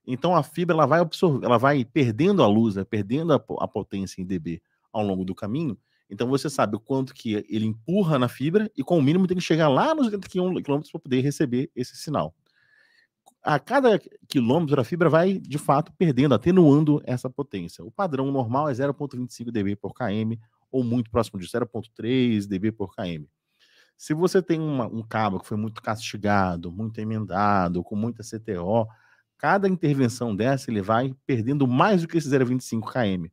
Então 0.06 0.36
a 0.36 0.44
fibra 0.44 0.76
ela 0.76 0.86
vai 0.86 1.00
absorver, 1.00 1.46
ela 1.46 1.58
vai 1.58 1.86
perdendo 1.86 2.44
a 2.44 2.48
luz, 2.48 2.76
né, 2.76 2.84
perdendo 2.84 3.34
a, 3.34 3.44
a 3.60 3.68
potência 3.68 4.22
em 4.22 4.26
dB 4.26 4.62
ao 4.92 5.04
longo 5.04 5.24
do 5.24 5.34
caminho, 5.34 5.78
então 6.10 6.28
você 6.28 6.50
sabe 6.50 6.76
o 6.76 6.80
quanto 6.80 7.14
que 7.14 7.44
ele 7.50 7.66
empurra 7.66 8.20
na 8.20 8.28
fibra 8.28 8.72
e 8.78 8.84
com 8.84 9.00
o 9.00 9.02
mínimo 9.02 9.26
tem 9.26 9.38
que 9.38 9.44
chegar 9.44 9.68
lá 9.68 9.96
nos 9.96 10.06
80 10.06 10.30
km 10.30 10.62
para 10.92 11.00
poder 11.00 11.22
receber 11.22 11.72
esse 11.76 11.96
sinal. 11.96 12.36
A 13.44 13.60
cada 13.60 14.00
quilômetro 14.30 14.80
a 14.80 14.86
fibra 14.86 15.10
vai 15.10 15.38
de 15.38 15.58
fato 15.58 15.92
perdendo, 15.98 16.34
atenuando 16.34 17.02
essa 17.06 17.30
potência. 17.30 17.84
O 17.84 17.92
padrão 17.92 18.32
normal 18.32 18.70
é 18.70 18.74
0,25 18.74 19.52
dB 19.52 19.76
por 19.76 19.94
km 19.94 20.38
ou 20.72 20.82
muito 20.84 21.12
próximo 21.12 21.40
de 21.40 21.46
0,3 21.46 22.48
dB 22.48 22.72
por 22.72 22.96
km. 22.96 23.26
Se 23.98 24.14
você 24.14 24.42
tem 24.42 24.60
uma, 24.60 24.88
um 24.88 25.04
cabo 25.04 25.40
que 25.40 25.48
foi 25.48 25.58
muito 25.58 25.82
castigado, 25.82 26.72
muito 26.72 27.00
emendado, 27.00 27.84
com 27.84 27.96
muita 27.96 28.24
CTO, 28.24 28.88
cada 29.38 29.68
intervenção 29.68 30.34
dessa 30.34 30.72
ele 30.72 30.82
vai 30.82 31.14
perdendo 31.26 31.68
mais 31.68 32.02
do 32.02 32.08
que 32.08 32.18
esse 32.18 32.30
0,25 32.30 32.82
km. 32.92 33.30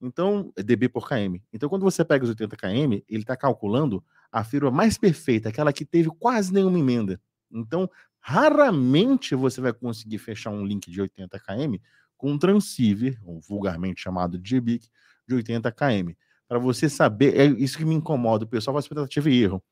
Então, 0.00 0.52
é 0.54 0.62
dB 0.62 0.90
por 0.90 1.08
km. 1.08 1.36
Então, 1.50 1.68
quando 1.68 1.82
você 1.82 2.04
pega 2.04 2.24
os 2.24 2.30
80 2.30 2.56
km, 2.56 2.92
ele 3.08 3.22
está 3.22 3.34
calculando 3.36 4.04
a 4.30 4.44
fibra 4.44 4.70
mais 4.70 4.98
perfeita, 4.98 5.48
aquela 5.48 5.72
que 5.72 5.84
teve 5.84 6.10
quase 6.10 6.52
nenhuma 6.52 6.78
emenda. 6.78 7.18
Então, 7.50 7.88
raramente 8.28 9.36
você 9.36 9.60
vai 9.60 9.72
conseguir 9.72 10.18
fechar 10.18 10.50
um 10.50 10.66
link 10.66 10.90
de 10.90 11.00
80 11.00 11.38
km 11.38 11.76
com 12.16 12.32
um 12.32 12.36
transceiver, 12.38 13.16
um 13.24 13.38
vulgarmente 13.38 14.02
chamado 14.02 14.36
de 14.36 14.56
GBIC, 14.56 14.88
de 15.28 15.34
80 15.36 15.70
km. 15.70 16.10
Para 16.48 16.58
você 16.58 16.88
saber, 16.88 17.38
é 17.38 17.44
isso 17.44 17.78
que 17.78 17.84
me 17.84 17.94
incomoda, 17.94 18.44
o 18.44 18.48
pessoal 18.48 18.74
faz 18.74 18.84
expectativa 18.84 19.30
e 19.30 19.44
erro. 19.44 19.62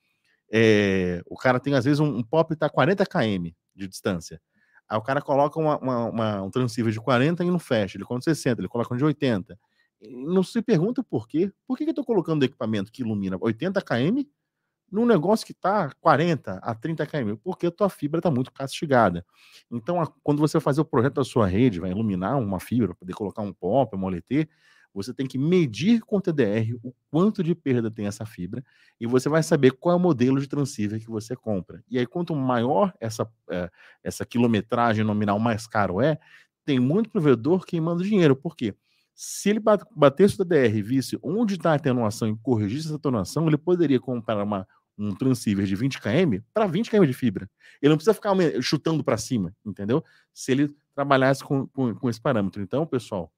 É, 0.52 1.20
o 1.26 1.36
cara 1.36 1.58
tem, 1.58 1.74
às 1.74 1.84
vezes, 1.84 1.98
um, 1.98 2.18
um 2.18 2.22
pop 2.22 2.54
está 2.54 2.70
40 2.70 3.04
km 3.06 3.50
de 3.74 3.88
distância. 3.88 4.40
Aí 4.88 4.96
o 4.96 5.02
cara 5.02 5.20
coloca 5.20 5.58
uma, 5.58 5.76
uma, 5.78 6.04
uma, 6.10 6.42
um 6.42 6.50
transceiver 6.50 6.92
de 6.92 7.00
40 7.00 7.42
e 7.42 7.50
não 7.50 7.58
fecha. 7.58 7.96
Ele 7.96 8.04
conta 8.04 8.22
60, 8.22 8.60
ele 8.60 8.68
coloca 8.68 8.94
um 8.94 8.96
de 8.96 9.04
80 9.04 9.58
não 10.10 10.42
se 10.42 10.60
pergunta 10.60 11.02
por 11.02 11.26
quê. 11.26 11.50
Por 11.66 11.76
que, 11.76 11.84
que 11.84 11.90
eu 11.90 11.92
estou 11.92 12.04
colocando 12.04 12.44
equipamento 12.44 12.92
que 12.92 13.02
ilumina 13.02 13.38
80 13.40 13.80
km 13.82 14.22
num 14.90 15.06
negócio 15.06 15.46
que 15.46 15.52
está 15.52 15.90
40 16.00 16.58
a 16.62 16.74
30 16.74 17.06
km? 17.06 17.36
Porque 17.42 17.66
a 17.66 17.70
tua 17.70 17.88
fibra 17.88 18.18
está 18.18 18.30
muito 18.30 18.52
castigada. 18.52 19.24
Então, 19.70 20.00
a, 20.00 20.06
quando 20.22 20.38
você 20.38 20.60
fazer 20.60 20.80
o 20.80 20.84
projeto 20.84 21.14
da 21.14 21.24
sua 21.24 21.46
rede, 21.46 21.80
vai 21.80 21.90
iluminar 21.90 22.38
uma 22.38 22.60
fibra, 22.60 22.94
poder 22.94 23.12
colocar 23.14 23.42
um 23.42 23.52
POP, 23.52 23.96
um 23.96 24.04
OLT, 24.04 24.48
você 24.94 25.12
tem 25.12 25.26
que 25.26 25.36
medir 25.36 26.00
com 26.02 26.18
o 26.18 26.20
TDR 26.20 26.72
o 26.82 26.94
quanto 27.10 27.42
de 27.42 27.54
perda 27.54 27.90
tem 27.90 28.06
essa 28.06 28.24
fibra 28.24 28.64
e 29.00 29.06
você 29.06 29.28
vai 29.28 29.42
saber 29.42 29.72
qual 29.72 29.94
é 29.94 29.96
o 29.96 30.00
modelo 30.00 30.40
de 30.40 30.46
transceiver 30.46 31.00
que 31.00 31.10
você 31.10 31.34
compra. 31.34 31.82
E 31.90 31.98
aí, 31.98 32.06
quanto 32.06 32.34
maior 32.36 32.94
essa, 33.00 33.28
é, 33.50 33.68
essa 34.04 34.24
quilometragem 34.24 35.04
nominal, 35.04 35.38
mais 35.40 35.66
caro 35.66 36.00
é, 36.00 36.18
tem 36.64 36.78
muito 36.78 37.10
provedor 37.10 37.66
queimando 37.66 38.04
dinheiro. 38.04 38.36
Por 38.36 38.56
quê? 38.56 38.74
Se 39.14 39.50
ele 39.50 39.60
batesse 39.94 40.34
o 40.34 40.44
TDR 40.44 40.76
e 40.76 40.82
visse 40.82 41.18
onde 41.22 41.54
está 41.54 41.72
a 41.72 41.74
atenuação 41.74 42.28
e 42.28 42.36
corrigisse 42.38 42.88
essa 42.88 42.96
atenuação, 42.96 43.46
ele 43.46 43.56
poderia 43.56 44.00
comprar 44.00 44.42
uma, 44.42 44.66
um 44.98 45.14
transceiver 45.14 45.64
de 45.64 45.76
20 45.76 46.00
km 46.00 46.40
para 46.52 46.66
20 46.66 46.90
km 46.90 47.06
de 47.06 47.12
fibra. 47.12 47.48
Ele 47.80 47.90
não 47.90 47.96
precisa 47.96 48.14
ficar 48.14 48.34
chutando 48.60 49.04
para 49.04 49.16
cima, 49.16 49.54
entendeu? 49.64 50.02
Se 50.32 50.50
ele 50.50 50.74
trabalhasse 50.94 51.44
com, 51.44 51.66
com, 51.68 51.94
com, 51.94 52.10
esse 52.10 52.20
parâmetro. 52.20 52.60
Então, 52.60 52.84
pessoal, 52.86 53.32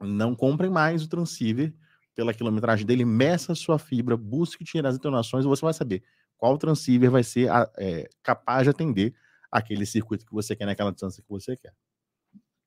não 0.00 0.34
comprem 0.34 0.70
mais 0.70 1.02
o 1.02 1.08
transceiver 1.08 1.74
pela 2.14 2.34
quilometragem 2.34 2.86
dele, 2.86 3.04
meça 3.04 3.52
a 3.52 3.56
sua 3.56 3.78
fibra, 3.78 4.16
busque 4.16 4.64
tirar 4.64 4.88
as 4.88 4.96
atenuações 4.96 5.44
e 5.44 5.48
você 5.48 5.62
vai 5.62 5.74
saber 5.74 6.02
qual 6.36 6.56
transceiver 6.56 7.10
vai 7.10 7.22
ser 7.22 7.50
a, 7.50 7.70
é, 7.78 8.08
capaz 8.22 8.64
de 8.64 8.70
atender 8.70 9.14
aquele 9.50 9.84
circuito 9.84 10.24
que 10.24 10.32
você 10.32 10.56
quer 10.56 10.64
naquela 10.64 10.90
distância 10.90 11.22
que 11.22 11.28
você 11.28 11.56
quer. 11.56 11.74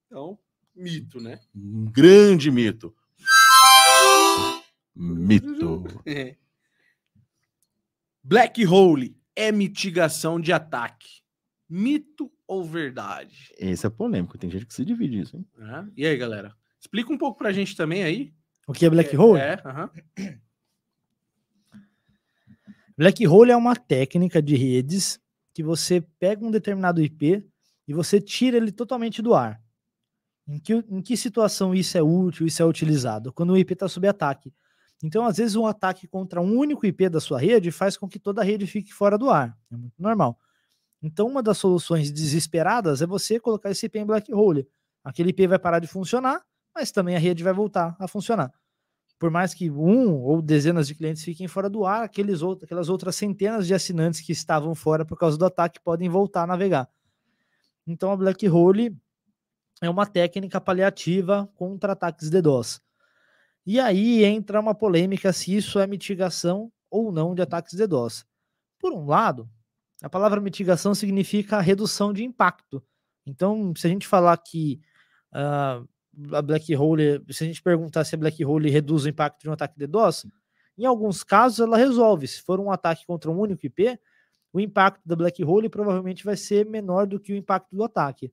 Então, 0.06 0.38
mito, 0.76 1.20
né? 1.20 1.40
Um 1.56 1.86
grande 1.86 2.52
mito. 2.52 2.96
Mito. 4.96 5.84
É. 6.06 6.36
Black 8.24 8.66
hole 8.66 9.18
é 9.36 9.52
mitigação 9.52 10.40
de 10.40 10.54
ataque. 10.54 11.22
Mito 11.68 12.32
ou 12.48 12.64
verdade? 12.64 13.52
Esse 13.58 13.86
é 13.86 13.90
polêmico, 13.90 14.38
tem 14.38 14.50
gente 14.50 14.66
que 14.66 14.74
se 14.74 14.86
divide 14.86 15.20
isso, 15.20 15.36
hein? 15.36 15.46
É. 15.60 15.86
E 15.98 16.06
aí, 16.06 16.16
galera? 16.16 16.56
Explica 16.80 17.12
um 17.12 17.18
pouco 17.18 17.38
pra 17.38 17.52
gente 17.52 17.76
também 17.76 18.04
aí. 18.04 18.34
O 18.68 18.74
que 18.74 18.86
é 18.86 18.90
black 18.90 19.16
hole? 19.18 19.40
É, 19.40 19.62
aham. 19.66 19.90
Black 22.96 23.26
hole 23.28 23.50
é 23.50 23.58
uma 23.58 23.76
técnica 23.76 24.40
de 24.40 24.56
redes 24.56 25.20
que 25.52 25.64
você 25.64 26.00
pega 26.20 26.46
um 26.46 26.52
determinado 26.52 27.02
IP 27.02 27.44
e 27.88 27.94
você 27.94 28.22
tira 28.22 28.58
ele 28.58 28.72
totalmente 28.72 29.20
do 29.20 29.34
ar. 29.34 29.60
Em 30.48 30.60
que, 30.60 30.74
em 30.74 31.02
que 31.02 31.16
situação 31.16 31.74
isso 31.74 31.98
é 31.98 32.02
útil, 32.02 32.46
isso 32.46 32.62
é 32.62 32.66
utilizado? 32.66 33.32
Quando 33.32 33.52
o 33.54 33.58
IP 33.58 33.74
está 33.74 33.88
sob 33.88 34.08
ataque. 34.08 34.54
Então, 35.02 35.26
às 35.26 35.38
vezes, 35.38 35.56
um 35.56 35.66
ataque 35.66 36.08
contra 36.08 36.42
um 36.42 36.58
único 36.58 36.86
IP 36.86 37.10
da 37.10 37.20
sua 37.20 37.40
rede 37.40 37.72
faz 37.72 37.98
com 37.98 38.08
que 38.08 38.20
toda 38.20 38.42
a 38.42 38.44
rede 38.44 38.66
fique 38.68 38.94
fora 38.94 39.18
do 39.18 39.30
ar. 39.30 39.58
É 39.72 39.76
muito 39.76 40.02
normal. 40.02 40.38
Então, 41.02 41.28
uma 41.28 41.44
das 41.44 41.58
soluções 41.58 42.12
desesperadas 42.12 43.02
é 43.02 43.06
você 43.06 43.40
colocar 43.40 43.70
esse 43.70 43.86
IP 43.86 44.00
em 44.00 44.06
black 44.06 44.34
hole. 44.34 44.66
Aquele 45.04 45.32
IP 45.32 45.48
vai 45.48 45.60
parar 45.60 45.80
de 45.80 45.88
funcionar, 45.88 46.42
mas 46.74 46.92
também 46.92 47.16
a 47.16 47.20
rede 47.20 47.44
vai 47.44 47.52
voltar 47.52 47.96
a 48.00 48.08
funcionar. 48.08 48.54
Por 49.20 49.30
mais 49.30 49.54
que 49.54 49.70
um 49.70 50.22
ou 50.22 50.42
dezenas 50.42 50.88
de 50.88 50.96
clientes 50.96 51.24
fiquem 51.24 51.48
fora 51.48 51.70
do 51.70 51.86
ar, 51.86 52.04
aqueles 52.04 52.42
outros, 52.42 52.64
aquelas 52.64 52.90
outras 52.90 53.16
centenas 53.16 53.68
de 53.68 53.74
assinantes 53.74 54.22
que 54.22 54.32
estavam 54.32 54.74
fora 54.74 55.06
por 55.06 55.18
causa 55.18 55.38
do 55.38 55.46
ataque 55.46 55.80
podem 55.82 56.10
voltar 56.10 56.44
a 56.44 56.48
navegar. 56.48 56.90
Então, 57.86 58.12
a 58.12 58.16
black 58.16 58.48
hole 58.48 58.98
é 59.86 59.90
uma 59.90 60.06
técnica 60.06 60.62
paliativa 60.62 61.50
contra 61.56 61.94
ataques 61.94 62.30
DDoS. 62.30 62.82
E 63.66 63.80
aí 63.80 64.24
entra 64.24 64.60
uma 64.60 64.76
polêmica 64.76 65.32
se 65.32 65.56
isso 65.56 65.80
é 65.80 65.88
mitigação 65.88 66.72
ou 66.90 67.12
não 67.12 67.34
de 67.34 67.42
ataques 67.42 67.74
DDoS. 67.74 68.26
Por 68.80 68.94
um 68.94 69.06
lado, 69.06 69.50
a 70.02 70.10
palavra 70.10 70.42
mitigação 70.42 70.94
significa 70.94 71.62
redução 71.62 72.14
de 72.14 72.24
impacto. 72.24 72.84
Então, 73.26 73.74
se 73.76 73.88
a 73.88 73.90
gente 73.90 74.08
falar 74.08 74.38
que 74.38 74.82
uh, 75.34 76.36
a 76.36 76.42
black 76.42 76.76
hole, 76.76 77.24
se 77.30 77.44
a 77.44 77.48
gente 77.48 77.62
perguntar 77.62 78.04
se 78.04 78.16
a 78.16 78.18
black 78.18 78.44
hole 78.44 78.70
reduz 78.70 79.06
o 79.06 79.10
impacto 79.10 79.42
de 79.42 79.50
um 79.50 79.54
ataque 79.54 79.80
DDoS, 79.80 80.26
em 80.78 80.86
alguns 80.86 81.24
casos 81.24 81.60
ela 81.60 81.78
resolve. 81.78 82.28
Se 82.28 82.42
for 82.42 82.60
um 82.60 82.72
ataque 82.72 83.06
contra 83.06 83.32
um 83.32 83.40
único 83.40 83.66
IP, 83.66 83.98
o 84.52 84.60
impacto 84.60 85.02
da 85.06 85.16
black 85.16 85.44
hole 85.44 85.70
provavelmente 85.70 86.24
vai 86.24 86.36
ser 86.36 86.66
menor 86.66 87.08
do 87.08 87.20
que 87.20 87.34
o 87.34 87.36
impacto 87.36 87.76
do 87.76 87.84
ataque. 87.84 88.32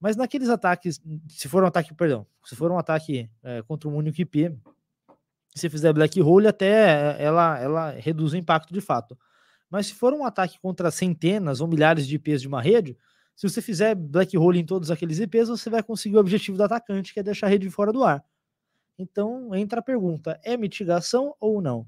Mas 0.00 0.16
naqueles 0.16 0.48
ataques, 0.48 1.00
se 1.28 1.48
for 1.48 1.62
um 1.62 1.66
ataque, 1.66 1.92
perdão, 1.94 2.26
se 2.44 2.54
for 2.54 2.70
um 2.70 2.78
ataque 2.78 3.28
é, 3.42 3.62
contra 3.62 3.88
um 3.88 3.96
único 3.96 4.20
IP, 4.20 4.56
se 5.54 5.68
fizer 5.68 5.92
black 5.92 6.20
hole, 6.22 6.46
até 6.46 7.20
ela, 7.22 7.58
ela 7.58 7.90
reduz 7.90 8.32
o 8.32 8.36
impacto 8.36 8.72
de 8.72 8.80
fato. 8.80 9.18
Mas 9.68 9.88
se 9.88 9.94
for 9.94 10.14
um 10.14 10.24
ataque 10.24 10.58
contra 10.60 10.90
centenas 10.90 11.60
ou 11.60 11.66
milhares 11.66 12.06
de 12.06 12.14
IPs 12.14 12.40
de 12.42 12.48
uma 12.48 12.62
rede, 12.62 12.96
se 13.34 13.48
você 13.48 13.60
fizer 13.60 13.94
black 13.94 14.36
hole 14.36 14.58
em 14.58 14.64
todos 14.64 14.90
aqueles 14.90 15.18
IPs, 15.18 15.48
você 15.48 15.68
vai 15.68 15.82
conseguir 15.82 16.16
o 16.16 16.20
objetivo 16.20 16.56
do 16.56 16.64
atacante, 16.64 17.12
que 17.12 17.20
é 17.20 17.22
deixar 17.22 17.46
a 17.46 17.50
rede 17.50 17.68
fora 17.70 17.92
do 17.92 18.02
ar. 18.02 18.24
Então 18.98 19.54
entra 19.54 19.80
a 19.80 19.82
pergunta: 19.82 20.40
é 20.42 20.56
mitigação 20.56 21.34
ou 21.38 21.60
não? 21.60 21.86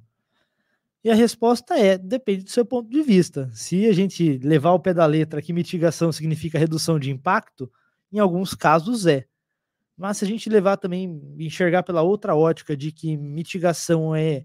E 1.02 1.10
a 1.10 1.14
resposta 1.14 1.78
é: 1.78 1.96
depende 1.96 2.44
do 2.44 2.50
seu 2.50 2.64
ponto 2.64 2.88
de 2.88 3.02
vista. 3.02 3.50
Se 3.52 3.86
a 3.86 3.92
gente 3.92 4.38
levar 4.38 4.70
ao 4.70 4.80
pé 4.80 4.92
da 4.92 5.06
letra 5.06 5.42
que 5.42 5.52
mitigação 5.52 6.12
significa 6.12 6.58
redução 6.58 6.98
de 6.98 7.10
impacto, 7.10 7.70
em 8.12 8.18
alguns 8.18 8.54
casos 8.54 9.06
é. 9.06 9.26
Mas 9.96 10.18
se 10.18 10.24
a 10.24 10.28
gente 10.28 10.48
levar 10.48 10.76
também, 10.76 11.20
enxergar 11.38 11.82
pela 11.82 12.02
outra 12.02 12.34
ótica 12.34 12.76
de 12.76 12.90
que 12.90 13.16
mitigação 13.16 14.14
é 14.14 14.44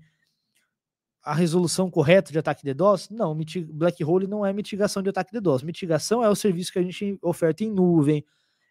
a 1.24 1.34
resolução 1.34 1.90
correta 1.90 2.32
de 2.32 2.38
ataque 2.38 2.64
de 2.64 2.74
DDoS, 2.74 3.10
não, 3.10 3.36
Black 3.70 4.04
Hole 4.04 4.28
não 4.28 4.46
é 4.46 4.54
mitigação 4.54 5.02
de 5.02 5.10
ataque 5.10 5.32
de 5.32 5.40
DDoS. 5.40 5.64
Mitigação 5.64 6.24
é 6.24 6.30
o 6.30 6.36
serviço 6.36 6.72
que 6.72 6.80
a 6.80 6.84
gente 6.84 7.18
oferta 7.22 7.64
em 7.64 7.72
nuvem, 7.72 8.24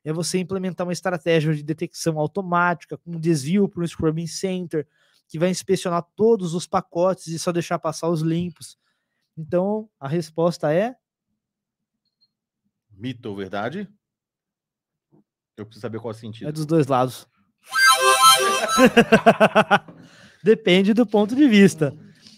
é 0.05 0.13
você 0.13 0.39
implementar 0.39 0.87
uma 0.87 0.93
estratégia 0.93 1.55
de 1.55 1.63
detecção 1.63 2.19
automática 2.19 2.99
com 2.99 3.19
desvio 3.19 3.69
para 3.69 3.83
o 3.83 3.89
Scrubbing 3.89 4.27
Center, 4.27 4.87
que 5.27 5.39
vai 5.39 5.49
inspecionar 5.49 6.07
todos 6.15 6.55
os 6.55 6.67
pacotes 6.67 7.29
e 7.29 7.39
só 7.39 7.51
deixar 7.51 7.79
passar 7.79 8.09
os 8.09 8.21
limpos. 8.21 8.79
Então, 9.37 9.89
a 9.99 10.07
resposta 10.07 10.73
é 10.73 10.95
Mito 12.97 13.29
ou 13.29 13.37
verdade? 13.37 13.89
Eu 15.57 15.65
preciso 15.65 15.83
saber 15.83 15.99
qual 16.00 16.12
é 16.12 16.15
o 16.15 16.16
é 16.16 16.20
sentido. 16.20 16.52
dos 16.52 16.66
dois 16.66 16.86
lados. 16.86 17.28
Depende 20.42 20.92
do 20.92 21.07
ponto 21.07 21.34
de 21.34 21.49
vista. 21.49 21.97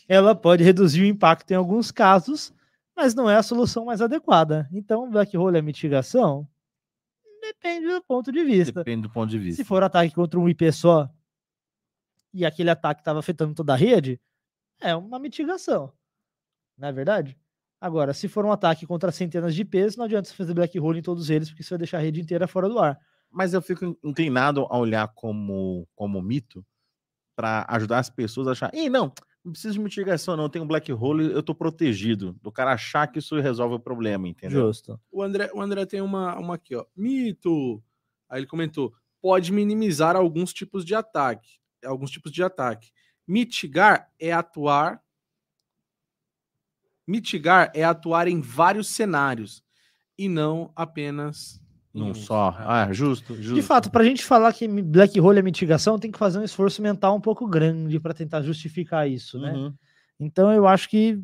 Ela 0.08 0.34
pode 0.34 0.62
reduzir 0.62 1.02
o 1.02 1.06
impacto 1.06 1.50
em 1.50 1.54
alguns 1.54 1.90
casos, 1.90 2.54
mas 2.94 3.14
não 3.14 3.28
é 3.28 3.36
a 3.36 3.42
solução 3.42 3.86
mais 3.86 4.00
adequada. 4.00 4.68
Então, 4.72 5.10
black 5.10 5.36
hole 5.36 5.58
é 5.58 5.62
mitigação? 5.62 6.48
Depende 7.40 7.86
do 7.88 8.02
ponto 8.02 8.30
de 8.30 8.44
vista. 8.44 8.80
Depende 8.80 9.02
do 9.02 9.10
ponto 9.10 9.30
de 9.30 9.38
vista. 9.38 9.62
Se 9.62 9.66
for 9.66 9.82
ataque 9.82 10.14
contra 10.14 10.38
um 10.38 10.48
IP 10.48 10.70
só 10.72 11.08
e 12.32 12.44
aquele 12.44 12.70
ataque 12.70 13.00
estava 13.00 13.18
afetando 13.18 13.54
toda 13.54 13.72
a 13.72 13.76
rede, 13.76 14.20
é 14.80 14.94
uma 14.94 15.18
mitigação. 15.18 15.92
Não 16.76 16.88
é 16.88 16.92
verdade? 16.92 17.36
Agora, 17.80 18.14
se 18.14 18.28
for 18.28 18.44
um 18.44 18.52
ataque 18.52 18.86
contra 18.86 19.12
centenas 19.12 19.54
de 19.54 19.62
IPs, 19.62 19.96
não 19.96 20.04
adianta 20.06 20.28
você 20.28 20.34
fazer 20.34 20.54
black 20.54 20.78
hole 20.80 20.98
em 20.98 21.02
todos 21.02 21.28
eles, 21.28 21.48
porque 21.48 21.62
você 21.62 21.70
vai 21.70 21.78
deixar 21.78 21.98
a 21.98 22.00
rede 22.00 22.20
inteira 22.20 22.46
fora 22.46 22.68
do 22.68 22.78
ar. 22.78 22.98
Mas 23.30 23.52
eu 23.52 23.60
fico 23.60 23.96
inclinado 24.02 24.66
a 24.70 24.78
olhar 24.78 25.08
como, 25.14 25.86
como 25.94 26.22
mito 26.22 26.64
para 27.36 27.66
ajudar 27.68 27.98
as 27.98 28.08
pessoas 28.08 28.48
a 28.48 28.52
achar, 28.52 28.74
Ih, 28.74 28.88
não, 28.88 29.12
não 29.46 29.52
preciso 29.52 29.74
de 29.74 29.80
mitigação, 29.80 30.36
não. 30.36 30.44
Eu 30.44 30.48
tenho 30.48 30.64
um 30.64 30.68
black 30.68 30.92
hole, 30.92 31.30
eu 31.30 31.42
tô 31.42 31.54
protegido. 31.54 32.32
Do 32.42 32.50
cara 32.50 32.72
achar 32.72 33.06
que 33.06 33.20
isso 33.20 33.38
resolve 33.38 33.76
o 33.76 33.80
problema, 33.80 34.26
entendeu? 34.26 34.66
Justo. 34.66 34.98
O 35.12 35.22
André, 35.22 35.48
o 35.54 35.60
André 35.60 35.86
tem 35.86 36.00
uma, 36.00 36.36
uma 36.36 36.54
aqui, 36.56 36.74
ó. 36.74 36.84
Mito. 36.96 37.80
Aí 38.28 38.40
ele 38.40 38.46
comentou: 38.46 38.92
pode 39.22 39.52
minimizar 39.52 40.16
alguns 40.16 40.52
tipos 40.52 40.84
de 40.84 40.96
ataque. 40.96 41.58
Alguns 41.84 42.10
tipos 42.10 42.32
de 42.32 42.42
ataque. 42.42 42.90
Mitigar 43.24 44.10
é 44.18 44.32
atuar. 44.32 45.00
Mitigar 47.06 47.70
é 47.74 47.84
atuar 47.84 48.28
em 48.28 48.40
vários 48.40 48.88
cenários 48.88 49.62
e 50.18 50.28
não 50.28 50.72
apenas 50.74 51.60
em 51.94 52.00
Não 52.00 52.10
um. 52.10 52.14
só. 52.14 52.50
É. 52.58 52.64
Ah, 52.64 52.92
justo, 52.92 53.34
justo. 53.36 53.54
De 53.54 53.62
fato, 53.62 53.90
para 53.90 54.02
a 54.02 54.06
gente 54.06 54.24
falar 54.24 54.52
que 54.52 54.68
black 54.68 55.18
hole 55.20 55.38
é 55.38 55.42
mitigação, 55.42 55.98
tem 55.98 56.10
que 56.10 56.18
fazer 56.18 56.38
um 56.38 56.44
esforço 56.44 56.82
mental 56.82 57.16
um 57.16 57.20
pouco 57.20 57.46
grande 57.46 57.98
para 57.98 58.12
tentar 58.12 58.42
justificar 58.42 59.08
isso, 59.08 59.38
né? 59.38 59.52
Uhum. 59.52 59.74
Então 60.20 60.52
eu 60.52 60.66
acho 60.66 60.88
que 60.88 61.18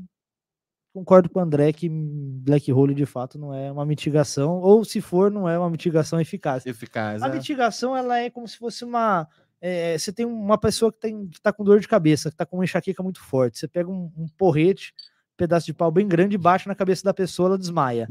concordo 0.93 1.29
com 1.31 1.39
o 1.39 1.43
André 1.43 1.73
que 1.73 1.89
black 1.91 2.71
hole 2.73 2.95
de 2.95 3.07
fato 3.07 3.39
não 3.39 3.53
é 3.55 3.73
uma 3.73 3.85
mitigação, 3.87 4.61
ou 4.61 4.85
se 4.85 5.01
for, 5.01 5.31
não 5.31 5.49
é 5.49 5.59
uma 5.59 5.71
mitigação 5.71 6.21
eficaz. 6.21 6.67
Eficaz. 6.67 7.23
A 7.23 7.29
é. 7.29 7.33
mitigação 7.33 7.97
ela 7.97 8.19
é 8.19 8.31
como 8.31 8.47
se 8.47 8.57
fosse 8.57 8.85
uma. 8.85 9.27
é, 9.61 9.97
você 9.99 10.13
tem 10.13 10.27
uma 10.27 10.59
pessoa 10.59 10.93
que, 10.93 10.99
tem, 10.99 11.29
que 11.29 11.41
tá 11.41 11.53
com 11.53 11.65
dor 11.65 11.81
de 11.81 11.89
cabeça, 11.89 12.31
que 12.31 12.37
tá 12.37 12.47
com 12.47 12.57
uma 12.57 12.65
enxaqueca 12.65 13.03
muito 13.03 13.21
forte. 13.23 13.59
Você 13.59 13.69
pega 13.69 13.91
um, 13.91 14.13
um 14.17 14.27
porrete, 14.37 14.93
pedaço 15.43 15.67
de 15.67 15.75
pau 15.75 15.91
bem 15.91 16.07
grande, 16.07 16.37
e 16.37 16.39
bate 16.39 16.69
na 16.69 16.75
cabeça 16.75 17.03
da 17.03 17.13
pessoa, 17.13 17.49
ela 17.49 17.59
desmaia. 17.59 18.09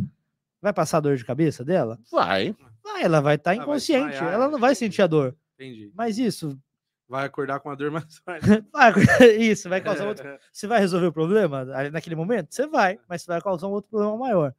Vai 0.61 0.73
passar 0.73 0.97
a 0.97 1.01
dor 1.01 1.15
de 1.15 1.23
cabeça 1.23 1.63
dela? 1.63 1.97
Vai. 2.11 2.53
Vai, 2.83 3.03
ela 3.03 3.21
vai 3.21 3.35
estar 3.35 3.55
vai 3.55 3.63
inconsciente, 3.63 4.11
desmaiar, 4.11 4.33
ela 4.33 4.49
não 4.49 4.59
vai 4.59 4.75
sentir 4.75 5.01
a 5.01 5.07
dor. 5.07 5.33
Entendi. 5.55 5.91
Mas 5.95 6.17
isso, 6.17 6.59
Vai 7.07 7.25
acordar 7.25 7.59
com 7.59 7.69
a 7.69 7.75
dor 7.75 7.91
mais 7.91 8.17
forte. 8.17 8.45
vai, 8.71 8.91
isso 9.39 9.69
vai 9.69 9.81
causar 9.81 10.07
outro. 10.07 10.25
Você 10.51 10.67
vai 10.67 10.79
resolver 10.79 11.07
o 11.07 11.13
problema 11.13 11.65
naquele 11.89 12.15
momento? 12.15 12.53
Você 12.53 12.67
vai, 12.67 12.99
mas 13.07 13.21
você 13.21 13.27
vai 13.27 13.41
causar 13.41 13.67
um 13.67 13.71
outro 13.71 13.89
problema 13.89 14.17
maior. 14.17 14.55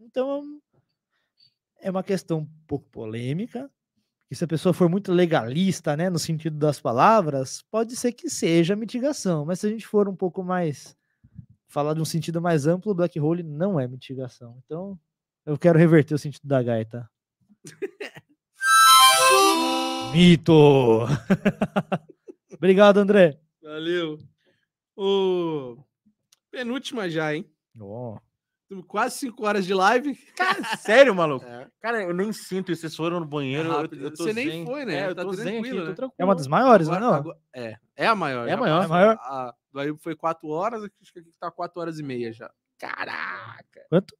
Então, 0.00 0.60
é 1.80 1.88
uma 1.88 2.02
questão 2.02 2.38
um 2.40 2.48
pouco 2.66 2.88
polêmica. 2.90 3.70
E 4.28 4.34
se 4.34 4.44
a 4.44 4.48
pessoa 4.48 4.72
for 4.72 4.88
muito 4.88 5.12
legalista, 5.12 5.96
né, 5.96 6.10
no 6.10 6.18
sentido 6.18 6.58
das 6.58 6.80
palavras, 6.80 7.62
pode 7.70 7.94
ser 7.94 8.12
que 8.12 8.28
seja 8.28 8.74
mitigação. 8.74 9.44
Mas 9.44 9.60
se 9.60 9.66
a 9.68 9.70
gente 9.70 9.86
for 9.86 10.08
um 10.08 10.16
pouco 10.16 10.42
mais 10.42 10.97
falar 11.68 11.94
de 11.94 12.00
um 12.00 12.04
sentido 12.04 12.40
mais 12.40 12.66
amplo, 12.66 12.94
black 12.94 13.18
hole 13.20 13.42
não 13.42 13.78
é 13.78 13.86
mitigação. 13.86 14.58
Então, 14.64 14.98
eu 15.46 15.58
quero 15.58 15.78
reverter 15.78 16.14
o 16.14 16.18
sentido 16.18 16.46
da 16.46 16.62
gaita. 16.62 17.08
Mito! 20.12 21.06
Obrigado, 22.54 22.98
André. 22.98 23.38
Valeu. 23.62 24.18
O 24.96 25.76
penúltima 26.50 27.08
já, 27.08 27.34
hein? 27.34 27.48
Ó, 27.80 28.18
Temos 28.68 28.84
Quase 28.86 29.18
cinco 29.18 29.46
horas 29.46 29.64
de 29.66 29.74
live. 29.74 30.14
Cara, 30.36 30.76
sério, 30.78 31.14
maluco? 31.14 31.44
É. 31.46 31.68
Cara, 31.80 32.02
eu 32.02 32.14
nem 32.14 32.32
sinto 32.32 32.72
isso. 32.72 32.80
Vocês 32.82 32.96
foram 32.96 33.20
no 33.20 33.26
banheiro. 33.26 33.68
eu- 33.68 33.76
rápido. 33.76 34.04
eu 34.04 34.10
tô 34.10 34.24
Você 34.24 34.32
nem 34.32 34.50
zen. 34.50 34.66
foi, 34.66 34.84
né? 34.84 34.94
É, 34.94 35.06
eu 35.08 35.14
Tá 35.14 35.22
tô 35.22 35.32
zen 35.34 35.42
aqui, 35.42 35.52
tranquilo, 35.60 35.82
tô 35.84 35.88
né? 35.90 35.94
tranquilo. 35.94 36.14
É 36.18 36.24
uma 36.24 36.34
das 36.34 36.46
maiores, 36.46 36.88
Agora- 36.88 37.00
não? 37.04 37.14
agora- 37.14 37.38
é, 37.54 37.76
é 37.96 38.06
a 38.06 38.14
maior. 38.14 38.48
É 38.48 38.52
a 38.52 38.56
maior. 38.56 38.82
passa- 38.82 38.82
É 38.82 38.86
a 38.86 38.88
maior? 38.98 39.18
A, 39.20 39.54
Ailton 39.74 39.98
foi 40.00 40.14
quatro 40.16 40.48
horas, 40.48 40.82
acho 40.84 41.12
que 41.12 41.18
aqui 41.20 41.32
tá 41.38 41.50
quatro 41.50 41.80
horas 41.80 41.98
e 41.98 42.02
meia 42.02 42.32
já. 42.32 42.50
Caraca! 42.78 43.84
Quanto? 43.90 44.14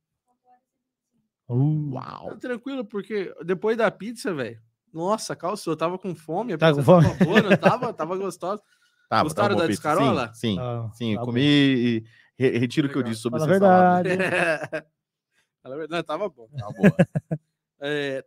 Uh, 1.49 1.91
Tá 1.95 2.37
tranquilo, 2.37 2.85
porque 2.85 3.35
depois 3.45 3.77
da 3.77 3.91
pizza, 3.91 4.35
velho. 4.35 4.61
Nossa, 4.93 5.35
calçou, 5.37 5.73
eu 5.73 5.77
tava 5.77 5.99
com 5.99 6.15
fome. 6.15 6.53
A 6.53 6.59
Tá 6.59 6.73
com 6.73 6.83
fome? 6.83 7.07
tava 7.07 7.25
boa, 7.25 7.43
não 7.43 7.57
tava? 7.57 7.93
Tava 7.93 8.17
gostosa. 8.17 8.63
Tá, 9.09 9.23
Gostaram 9.23 9.55
bom, 9.55 9.63
da 9.63 9.67
Pizza. 9.67 9.81
descarola? 9.81 10.35
Sim, 10.35 10.41
sim. 10.57 10.59
Ah, 10.61 10.91
sim, 10.93 11.15
tá 11.17 11.23
comi 11.25 11.41
e 11.41 12.05
re- 12.39 12.59
retiro 12.59 12.89
o 12.89 12.91
que 12.93 12.99
eu 12.99 13.03
disse 13.03 13.23
sobre 13.23 13.41
essa 13.41 13.59
salada. 13.59 14.07
verdade. 14.07 14.85
Fala 15.63 15.75
a 15.75 15.79
verdade, 15.79 16.07
tava 16.07 16.29
bom. 16.29 16.47
Tá 16.49 16.71
boa. 16.71 16.95
É, 17.81 18.23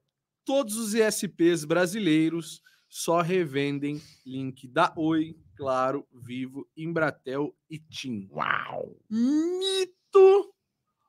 todos 0.46 0.76
os 0.78 0.94
ISPs 0.96 1.66
brasileiros 1.66 2.64
só 2.90 3.22
revendem 3.22 4.02
link 4.26 4.68
da 4.68 4.92
Oi, 4.98 5.36
Claro, 5.62 6.08
Vivo, 6.12 6.68
Embratel 6.76 7.56
e 7.70 7.78
TIM. 7.78 8.28
Uau! 8.32 8.98
Mito 9.08 10.52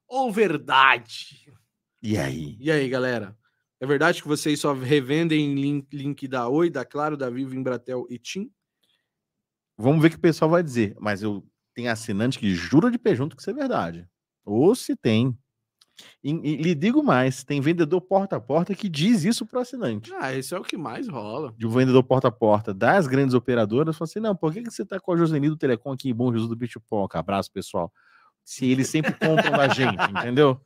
ou 0.07 0.31
verdade? 0.31 1.51
E 2.03 2.19
aí? 2.19 2.59
E 2.61 2.71
aí, 2.71 2.87
galera? 2.87 3.35
É 3.81 3.87
verdade 3.87 4.21
que 4.21 4.29
vocês 4.29 4.61
só 4.61 4.75
revendem 4.75 5.55
link, 5.55 5.97
link 5.97 6.29
da 6.29 6.51
Oi, 6.51 6.69
da 6.69 6.85
Claro, 6.85 7.17
da 7.17 7.31
Vivo, 7.31 7.55
Embratel 7.55 8.07
e 8.11 8.19
TIM? 8.19 8.53
Vamos 9.79 10.03
ver 10.03 10.09
o 10.09 10.11
que 10.11 10.17
o 10.19 10.21
pessoal 10.21 10.51
vai 10.51 10.63
dizer. 10.63 10.95
Mas 11.01 11.23
eu 11.23 11.43
tenho 11.73 11.91
assinante 11.91 12.39
que 12.39 12.55
jura 12.55 12.91
de 12.91 12.99
pé 12.99 13.15
junto 13.15 13.35
que 13.35 13.41
isso 13.41 13.49
é 13.49 13.55
verdade. 13.55 14.07
Ou 14.45 14.75
se 14.75 14.95
tem. 14.95 15.35
E, 16.25 16.31
e 16.31 16.57
lhe 16.57 16.75
digo 16.75 17.03
mais: 17.03 17.45
tem 17.45 17.61
vendedor 17.61 18.01
porta 18.01 18.37
a 18.37 18.41
porta 18.41 18.75
que 18.75 18.89
diz 18.89 19.25
isso 19.25 19.45
pro 19.47 19.61
assinante. 19.61 20.13
Ah, 20.21 20.33
esse 20.35 20.55
é 20.55 20.59
o 20.59 20.63
que 20.63 20.77
mais 20.77 21.09
rola. 21.09 21.53
De 21.57 21.67
um 21.67 21.71
vendedor 21.71 22.03
porta 22.03 22.29
a 22.29 22.33
porta 22.33 22.73
das 22.73 23.07
grandes 23.07 23.35
operadoras, 23.35 23.97
fala 23.97 24.09
assim: 24.09 24.21
não, 24.21 24.35
por 24.35 24.53
que, 24.53 24.63
que 24.63 24.71
você 24.71 24.85
tá 24.85 24.99
com 24.99 25.13
a 25.13 25.17
Joseni 25.17 25.49
do 25.49 25.57
Telecom 25.57 25.93
aqui 25.93 26.09
em 26.11 26.15
Bom 26.15 26.33
Jesus 26.33 26.49
do 26.49 26.57
Bitpoca? 26.57 27.19
Abraço, 27.19 27.51
pessoal. 27.53 27.93
Se 28.45 28.67
eles 28.71 28.89
sempre 28.89 29.13
compram 29.13 29.53
da 29.53 29.69
gente, 29.69 30.03
entendeu? 30.11 30.61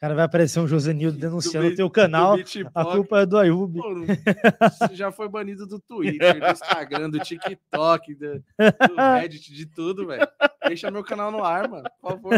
Cara, 0.00 0.14
vai 0.14 0.24
aparecer 0.24 0.58
um 0.58 0.66
Josenildo 0.66 1.18
denunciando 1.18 1.66
Bi- 1.68 1.74
o 1.74 1.76
teu 1.76 1.90
canal. 1.90 2.34
A 2.74 2.84
culpa 2.86 3.20
é 3.20 3.26
do 3.26 3.36
Ayub. 3.36 3.78
Pô, 3.78 3.94
Você 3.96 4.94
já 4.96 5.12
foi 5.12 5.28
banido 5.28 5.66
do 5.66 5.78
Twitter, 5.78 6.40
do 6.40 6.46
Instagram, 6.46 7.10
do 7.10 7.20
TikTok, 7.20 8.14
do, 8.14 8.32
do 8.38 8.96
Reddit, 8.96 9.52
de 9.52 9.66
tudo, 9.66 10.06
velho. 10.06 10.26
Deixa 10.66 10.90
meu 10.90 11.04
canal 11.04 11.30
no 11.30 11.44
ar, 11.44 11.68
mano, 11.68 11.84
por 12.00 12.12
favor. 12.12 12.32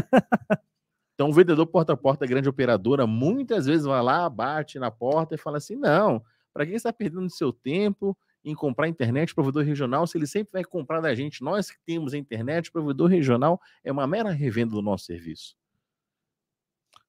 Então, 1.14 1.28
o 1.28 1.32
vendedor 1.32 1.66
porta 1.66 1.92
a 1.92 1.96
porta, 1.96 2.26
grande 2.26 2.48
operadora, 2.48 3.06
muitas 3.06 3.66
vezes 3.66 3.84
vai 3.84 4.02
lá, 4.02 4.28
bate 4.28 4.78
na 4.78 4.90
porta 4.90 5.34
e 5.34 5.38
fala 5.38 5.58
assim: 5.58 5.76
não, 5.76 6.22
para 6.52 6.66
quem 6.66 6.74
está 6.74 6.92
perdendo 6.92 7.30
seu 7.30 7.52
tempo 7.52 8.16
em 8.44 8.54
comprar 8.54 8.88
internet, 8.88 9.34
provedor 9.34 9.64
regional, 9.64 10.06
se 10.06 10.18
ele 10.18 10.26
sempre 10.26 10.52
vai 10.52 10.64
comprar 10.64 11.00
da 11.00 11.14
gente, 11.14 11.42
nós 11.42 11.70
que 11.70 11.78
temos 11.86 12.12
a 12.12 12.18
internet, 12.18 12.72
provedor 12.72 13.08
regional 13.08 13.60
é 13.84 13.92
uma 13.92 14.06
mera 14.06 14.30
revenda 14.30 14.72
do 14.72 14.82
nosso 14.82 15.04
serviço. 15.04 15.56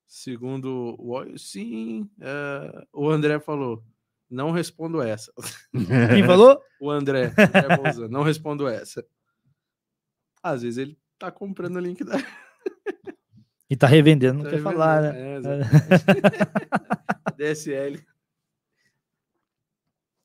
Segundo 0.06 0.95
o 0.99 1.09
Oi, 1.14 1.38
sim, 1.40 2.07
é, 2.22 2.88
o 2.93 3.09
André 3.09 3.40
falou, 3.40 3.83
não 4.30 4.51
respondo 4.51 5.01
essa. 5.01 5.33
Quem 6.14 6.23
falou? 6.23 6.61
O 6.80 6.91
André, 6.91 7.33
André 7.35 7.77
Bolzan, 7.77 8.07
não 8.09 8.22
respondo 8.22 8.67
essa. 8.67 9.03
Às 10.41 10.61
vezes 10.61 10.77
ele 10.77 10.99
tá 11.17 11.32
comprando 11.32 11.77
o 11.77 11.80
link 11.80 12.03
da... 12.03 12.17
E 13.69 13.75
tá 13.75 13.88
revendendo, 13.88 14.40
não 14.40 14.43
tá 14.43 14.50
quer 14.51 14.58
revendendo, 14.58 14.80
falar, 14.80 15.01
né? 15.01 15.19
é, 15.19 15.38
exatamente. 15.38 15.69
DSL. 17.38 18.06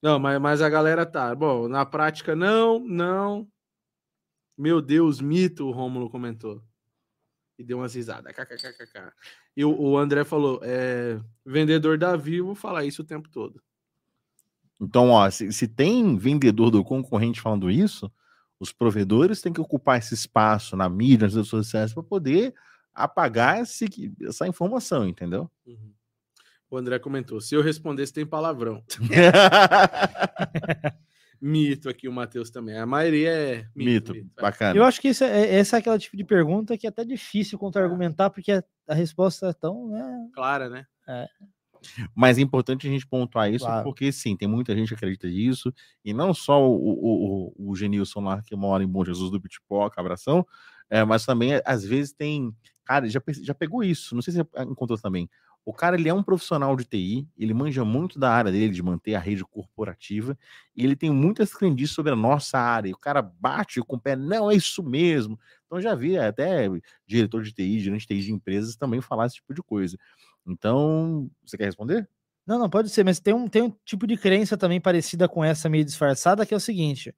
Não, 0.03 0.19
mas, 0.19 0.41
mas 0.41 0.63
a 0.63 0.69
galera 0.69 1.05
tá. 1.05 1.35
Bom, 1.35 1.69
na 1.69 1.85
prática, 1.85 2.37
não, 2.37 2.79
não. 2.79 3.49
Meu 4.57 4.81
Deus, 4.81 5.21
mito, 5.21 5.67
o 5.67 5.71
Rômulo 5.71 6.11
comentou. 6.11 6.63
E 7.59 7.65
deu 7.65 7.79
umas 7.79 7.95
risadas. 7.95 8.33
kkkk. 8.33 9.13
E 9.57 9.65
o, 9.65 9.77
o 9.77 9.99
André 9.99 10.25
falou: 10.25 10.61
é, 10.63 11.21
vendedor 11.45 11.99
da 11.99 12.17
Vivo 12.17 12.55
fala 12.55 12.85
isso 12.85 13.03
o 13.03 13.05
tempo 13.05 13.29
todo. 13.29 13.61
Então, 14.81 15.11
ó, 15.11 15.29
se, 15.29 15.53
se 15.53 15.67
tem 15.67 16.17
vendedor 16.17 16.71
do 16.71 16.85
concorrente 16.85 17.41
falando 17.41 17.69
isso, 17.69 18.11
os 18.61 18.73
provedores 18.73 19.41
têm 19.41 19.53
que 19.53 19.61
ocupar 19.61 19.99
esse 19.99 20.15
espaço 20.15 20.77
na 20.77 20.89
mídia, 20.89 21.27
nas 21.27 21.35
redes 21.35 21.51
sociais, 21.51 21.93
para 21.93 22.03
poder 22.03 22.55
apagar 23.05 23.61
esse, 23.61 23.87
essa 24.23 24.47
informação, 24.47 25.07
entendeu? 25.07 25.51
Uhum. 25.67 25.93
O 26.71 26.77
André 26.77 26.99
comentou: 26.99 27.41
se 27.41 27.55
eu 27.55 27.63
respondesse, 27.63 28.13
tem 28.13 28.27
palavrão. 28.27 28.83
mito 31.41 31.89
aqui, 31.89 32.09
o 32.09 32.13
Matheus 32.13 32.51
também. 32.51 32.77
A 32.79 32.87
maioria 32.87 33.31
é 33.31 33.67
Mito, 33.75 34.13
mito. 34.13 34.31
é. 34.37 34.43
bacana. 34.43 34.77
Eu 34.77 34.85
acho 34.85 35.01
que 35.01 35.09
isso 35.09 35.25
é, 35.25 35.55
essa 35.55 35.77
é 35.77 35.79
aquela 35.79 35.99
tipo 35.99 36.17
de 36.17 36.25
pergunta 36.25 36.77
que 36.77 36.87
é 36.87 36.91
até 36.91 37.05
difícil 37.05 37.59
contra-argumentar, 37.59 38.31
porque 38.31 38.53
a, 38.53 38.65
a 38.89 38.95
resposta 38.95 39.49
é 39.49 39.53
tão. 39.53 39.89
Né, 39.89 40.29
Clara, 40.35 40.69
né? 40.69 40.87
Mas 42.15 42.39
é 42.39 42.41
importante 42.41 42.89
a 42.89 42.91
gente 42.91 43.07
pontuar 43.07 43.53
isso, 43.53 43.65
Claro. 43.65 43.85
porque 43.85 44.11
sim, 44.11 44.37
tem 44.37 44.49
muita 44.49 44.75
gente 44.75 44.89
que 44.89 44.95
acredita 44.95 45.29
nisso, 45.29 45.73
e 46.05 46.13
não 46.13 46.35
só 46.35 46.69
o, 46.69 46.75
o, 46.75 47.53
o, 47.57 47.71
o 47.71 47.77
Genilson 47.77 48.21
lá 48.21 48.43
que 48.43 48.57
mora 48.57 48.83
em 48.83 48.89
Bom 48.89 49.05
Jesus 49.05 49.31
do 49.31 49.39
Bitpoca, 49.39 50.01
abração, 50.01 50.45
é, 50.91 51.05
mas 51.05 51.25
também, 51.25 51.61
às 51.65 51.85
vezes, 51.85 52.13
tem. 52.13 52.55
Cara, 52.85 53.09
já, 53.09 53.21
já 53.43 53.55
pegou 53.55 53.85
isso, 53.85 54.15
não 54.15 54.23
sei 54.23 54.33
se 54.33 54.39
você 54.43 54.63
encontrou 54.63 54.99
também. 54.99 55.29
O 55.69 55.73
cara, 55.75 55.97
ele 55.97 56.09
é 56.09 56.15
um 56.15 56.23
profissional 56.23 56.75
de 56.75 56.85
TI, 56.85 57.29
ele 57.37 57.53
manja 57.53 57.85
muito 57.85 58.19
da 58.19 58.31
área 58.31 58.51
dele, 58.51 58.73
de 58.73 58.83
manter 58.83 59.15
a 59.15 59.21
rede 59.21 59.45
corporativa, 59.45 60.35
e 60.75 60.83
ele 60.83 60.97
tem 60.97 61.11
muitas 61.11 61.53
crendices 61.53 61.95
sobre 61.95 62.11
a 62.11 62.17
nossa 62.17 62.59
área. 62.59 62.89
E 62.89 62.95
o 62.95 62.97
cara 62.97 63.21
bate 63.21 63.83
com 63.83 63.97
o 63.97 64.01
pé, 64.01 64.17
não, 64.17 64.51
é 64.51 64.55
isso 64.55 64.83
mesmo. 64.83 65.39
Então, 65.67 65.79
já 65.79 65.95
vi 65.95 66.17
até 66.17 66.69
diretor 67.07 67.43
de 67.43 67.53
TI, 67.53 67.81
gerente 67.81 68.01
de 68.01 68.07
TI 68.07 68.21
de 68.21 68.33
empresas 68.33 68.77
também 68.77 69.03
falar 69.03 69.27
esse 69.27 69.35
tipo 69.37 69.53
de 69.53 69.63
coisa. 69.63 69.99
Então, 70.47 71.31
você 71.45 71.59
quer 71.59 71.67
responder? 71.67 72.09
Não, 72.47 72.59
não, 72.59 72.71
pode 72.71 72.89
ser, 72.89 73.05
mas 73.05 73.21
tem 73.21 73.35
um, 73.35 73.47
tem 73.47 73.61
um 73.61 73.75
tipo 73.85 74.07
de 74.07 74.17
crença 74.17 74.57
também 74.57 74.81
parecida 74.81 75.29
com 75.29 75.45
essa, 75.45 75.69
meio 75.69 75.85
disfarçada, 75.85 76.47
que 76.47 76.55
é 76.55 76.57
o 76.57 76.61
seguinte: 76.61 77.15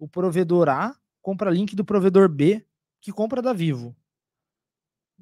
o 0.00 0.08
provedor 0.08 0.68
A 0.68 0.96
compra 1.22 1.48
link 1.48 1.76
do 1.76 1.84
provedor 1.84 2.28
B, 2.28 2.66
que 3.04 3.12
compra 3.12 3.42
da 3.42 3.52
Vivo. 3.52 3.94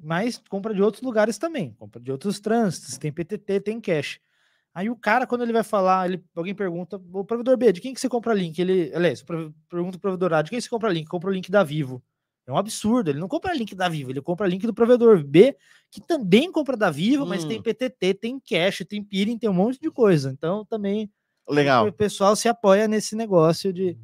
Mas 0.01 0.41
compra 0.49 0.73
de 0.73 0.81
outros 0.81 1.03
lugares 1.03 1.37
também, 1.37 1.73
compra 1.73 2.01
de 2.01 2.11
outros 2.11 2.39
trânsitos, 2.39 2.97
tem 2.97 3.11
PTT, 3.11 3.59
tem 3.59 3.81
cash. 3.81 4.19
Aí 4.73 4.89
o 4.89 4.95
cara, 4.95 5.27
quando 5.27 5.43
ele 5.43 5.51
vai 5.51 5.63
falar, 5.63 6.09
ele, 6.09 6.23
alguém 6.33 6.55
pergunta, 6.55 6.99
o 7.11 7.25
provedor 7.25 7.57
B, 7.57 7.73
de 7.73 7.81
quem 7.81 7.93
que 7.93 7.99
você 7.99 8.07
compra 8.07 8.33
link? 8.33 8.57
Ele, 8.57 8.89
aliás, 8.95 9.21
pergunta 9.69 9.97
o 9.97 9.99
provedor 9.99 10.33
A, 10.33 10.41
de 10.41 10.49
quem 10.49 10.59
você 10.59 10.69
compra 10.69 10.91
link? 10.91 11.07
Compra 11.07 11.29
o 11.29 11.33
link 11.33 11.51
da 11.51 11.61
Vivo. 11.61 12.01
É 12.47 12.51
um 12.51 12.57
absurdo, 12.57 13.09
ele 13.09 13.19
não 13.19 13.27
compra 13.27 13.53
link 13.53 13.75
da 13.75 13.89
Vivo, 13.89 14.11
ele 14.11 14.21
compra 14.21 14.47
link 14.47 14.65
do 14.65 14.73
provedor 14.73 15.21
B, 15.23 15.55
que 15.91 15.99
também 16.01 16.51
compra 16.51 16.77
da 16.77 16.89
Vivo, 16.89 17.25
mas 17.25 17.43
tem 17.43 17.59
Hum. 17.59 17.63
PTT, 17.63 18.13
tem 18.13 18.39
cash, 18.39 18.83
tem 18.87 19.03
peering, 19.03 19.37
tem 19.37 19.49
um 19.49 19.53
monte 19.53 19.79
de 19.79 19.91
coisa. 19.91 20.31
Então 20.31 20.65
também 20.65 21.11
Legal. 21.47 21.87
o 21.87 21.91
pessoal 21.91 22.35
se 22.35 22.47
apoia 22.47 22.87
nesse 22.87 23.15
negócio 23.15 23.71
de 23.73 23.97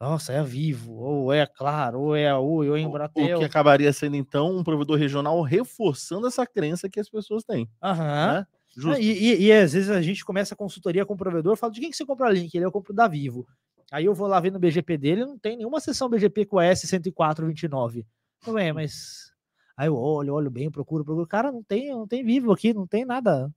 nossa, 0.00 0.32
é 0.32 0.38
a 0.38 0.42
Vivo, 0.42 0.92
ou 0.94 1.32
é 1.32 1.42
a 1.42 1.46
Claro, 1.46 2.00
ou 2.00 2.16
é 2.16 2.28
a 2.28 2.38
Oi, 2.38 2.68
ou 2.68 2.76
é 2.76 2.80
a 2.80 2.82
O 2.84 2.88
Embratel. 2.88 3.38
que 3.38 3.44
acabaria 3.44 3.92
sendo, 3.92 4.16
então, 4.16 4.54
um 4.56 4.62
provedor 4.62 4.98
regional 4.98 5.40
reforçando 5.42 6.26
essa 6.26 6.46
crença 6.46 6.88
que 6.88 7.00
as 7.00 7.08
pessoas 7.08 7.44
têm. 7.44 7.68
Aham. 7.82 8.40
né? 8.40 8.46
Ah, 8.92 9.00
E, 9.00 9.10
e- 9.10 9.42
e 9.46 9.52
às 9.52 9.72
vezes 9.72 9.88
a 9.90 10.02
gente 10.02 10.22
começa 10.24 10.52
a 10.54 10.56
consultoria 10.56 11.06
com 11.06 11.14
o 11.14 11.16
provedor, 11.16 11.56
fala 11.56 11.72
de 11.72 11.80
quem 11.80 11.90
que 11.90 11.96
você 11.96 12.04
compra 12.04 12.30
link? 12.30 12.54
Ele 12.54 12.64
eu 12.64 12.70
compro 12.72 12.92
da 12.92 13.08
Vivo. 13.08 13.46
Aí 13.90 14.04
eu 14.04 14.14
vou 14.14 14.26
lá 14.26 14.38
ver 14.38 14.50
no 14.52 14.58
BGP 14.58 14.98
dele, 14.98 15.24
não 15.24 15.38
tem 15.38 15.56
nenhuma 15.56 15.80
sessão 15.80 16.08
BGP 16.10 16.44
com 16.44 16.58
a 16.58 16.64
S10429. 16.66 18.04
Não 18.46 18.58
é, 18.58 18.72
mas 18.72 19.32
aí 19.76 19.88
eu 19.88 19.96
olho, 19.96 20.34
olho 20.34 20.50
bem, 20.50 20.70
procuro, 20.70 21.04
procuro. 21.04 21.26
Cara, 21.26 21.50
não 21.50 21.62
tem, 21.62 21.90
não 21.90 22.06
tem 22.06 22.22
Vivo 22.24 22.52
aqui, 22.52 22.74
não 22.74 22.86
tem 22.86 23.04
nada. 23.06 23.50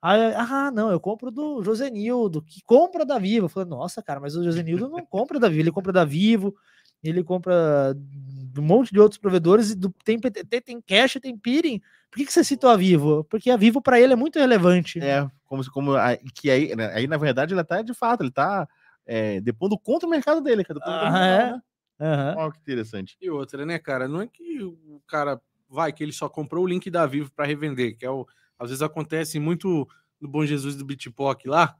Aí, 0.00 0.20
ah, 0.36 0.70
não, 0.70 0.90
eu 0.90 1.00
compro 1.00 1.30
do 1.30 1.62
Josenildo, 1.62 2.40
que 2.42 2.60
compra 2.64 3.04
da 3.04 3.18
Vivo. 3.18 3.46
Eu 3.46 3.48
falei, 3.48 3.68
nossa, 3.68 4.02
cara, 4.02 4.20
mas 4.20 4.36
o 4.36 4.44
Josenildo 4.44 4.88
não 4.88 5.04
compra 5.04 5.38
da 5.40 5.48
Vivo, 5.48 5.60
ele 5.62 5.72
compra 5.72 5.92
da 5.92 6.04
Vivo, 6.04 6.54
ele 7.02 7.24
compra 7.24 7.94
de 7.96 8.60
um 8.60 8.62
monte 8.64 8.92
de 8.92 9.00
outros 9.00 9.18
provedores, 9.18 9.70
e 9.70 9.74
do, 9.74 9.92
tem 10.04 10.18
PTT, 10.18 10.60
tem 10.60 10.80
Cash, 10.80 11.18
tem 11.20 11.36
Peering. 11.36 11.80
Por 12.10 12.18
que, 12.18 12.26
que 12.26 12.32
você 12.32 12.44
citou 12.44 12.70
a 12.70 12.76
Vivo? 12.76 13.24
Porque 13.24 13.50
a 13.50 13.56
Vivo 13.56 13.82
para 13.82 14.00
ele 14.00 14.12
é 14.12 14.16
muito 14.16 14.38
relevante. 14.38 15.00
É, 15.00 15.28
como 15.46 15.62
se 15.64 15.70
como 15.70 15.94
a- 15.94 16.16
que 16.34 16.50
aí, 16.50 16.74
né, 16.76 16.92
aí, 16.94 17.06
na 17.06 17.16
verdade, 17.16 17.52
ele 17.54 17.64
tá 17.64 17.82
de 17.82 17.92
fato, 17.94 18.22
ele 18.22 18.30
tá 18.30 18.68
é, 19.04 19.40
depondo 19.40 19.76
contra 19.78 20.06
o 20.06 20.10
mercado 20.10 20.40
dele, 20.40 20.64
é 20.68 20.74
do 20.74 20.80
Ah, 20.82 20.98
regional, 21.10 21.40
é? 21.40 21.52
né? 21.52 21.60
Aham. 22.00 22.34
Olha 22.36 22.52
que 22.52 22.58
interessante. 22.60 23.16
E 23.20 23.30
outra, 23.30 23.66
né, 23.66 23.78
cara? 23.78 24.06
Não 24.06 24.20
é 24.22 24.26
que 24.26 24.62
o 24.62 25.00
cara 25.08 25.40
vai, 25.68 25.92
que 25.92 26.02
ele 26.04 26.12
só 26.12 26.28
comprou 26.28 26.64
o 26.64 26.66
link 26.68 26.88
da 26.90 27.04
Vivo 27.06 27.30
para 27.34 27.44
revender, 27.46 27.96
que 27.96 28.04
é 28.06 28.10
o. 28.10 28.26
Às 28.58 28.70
vezes 28.70 28.82
acontece 28.82 29.38
muito 29.38 29.86
no 30.20 30.28
Bom 30.28 30.44
Jesus 30.44 30.76
do 30.76 30.84
Bitpock 30.84 31.48
lá. 31.48 31.76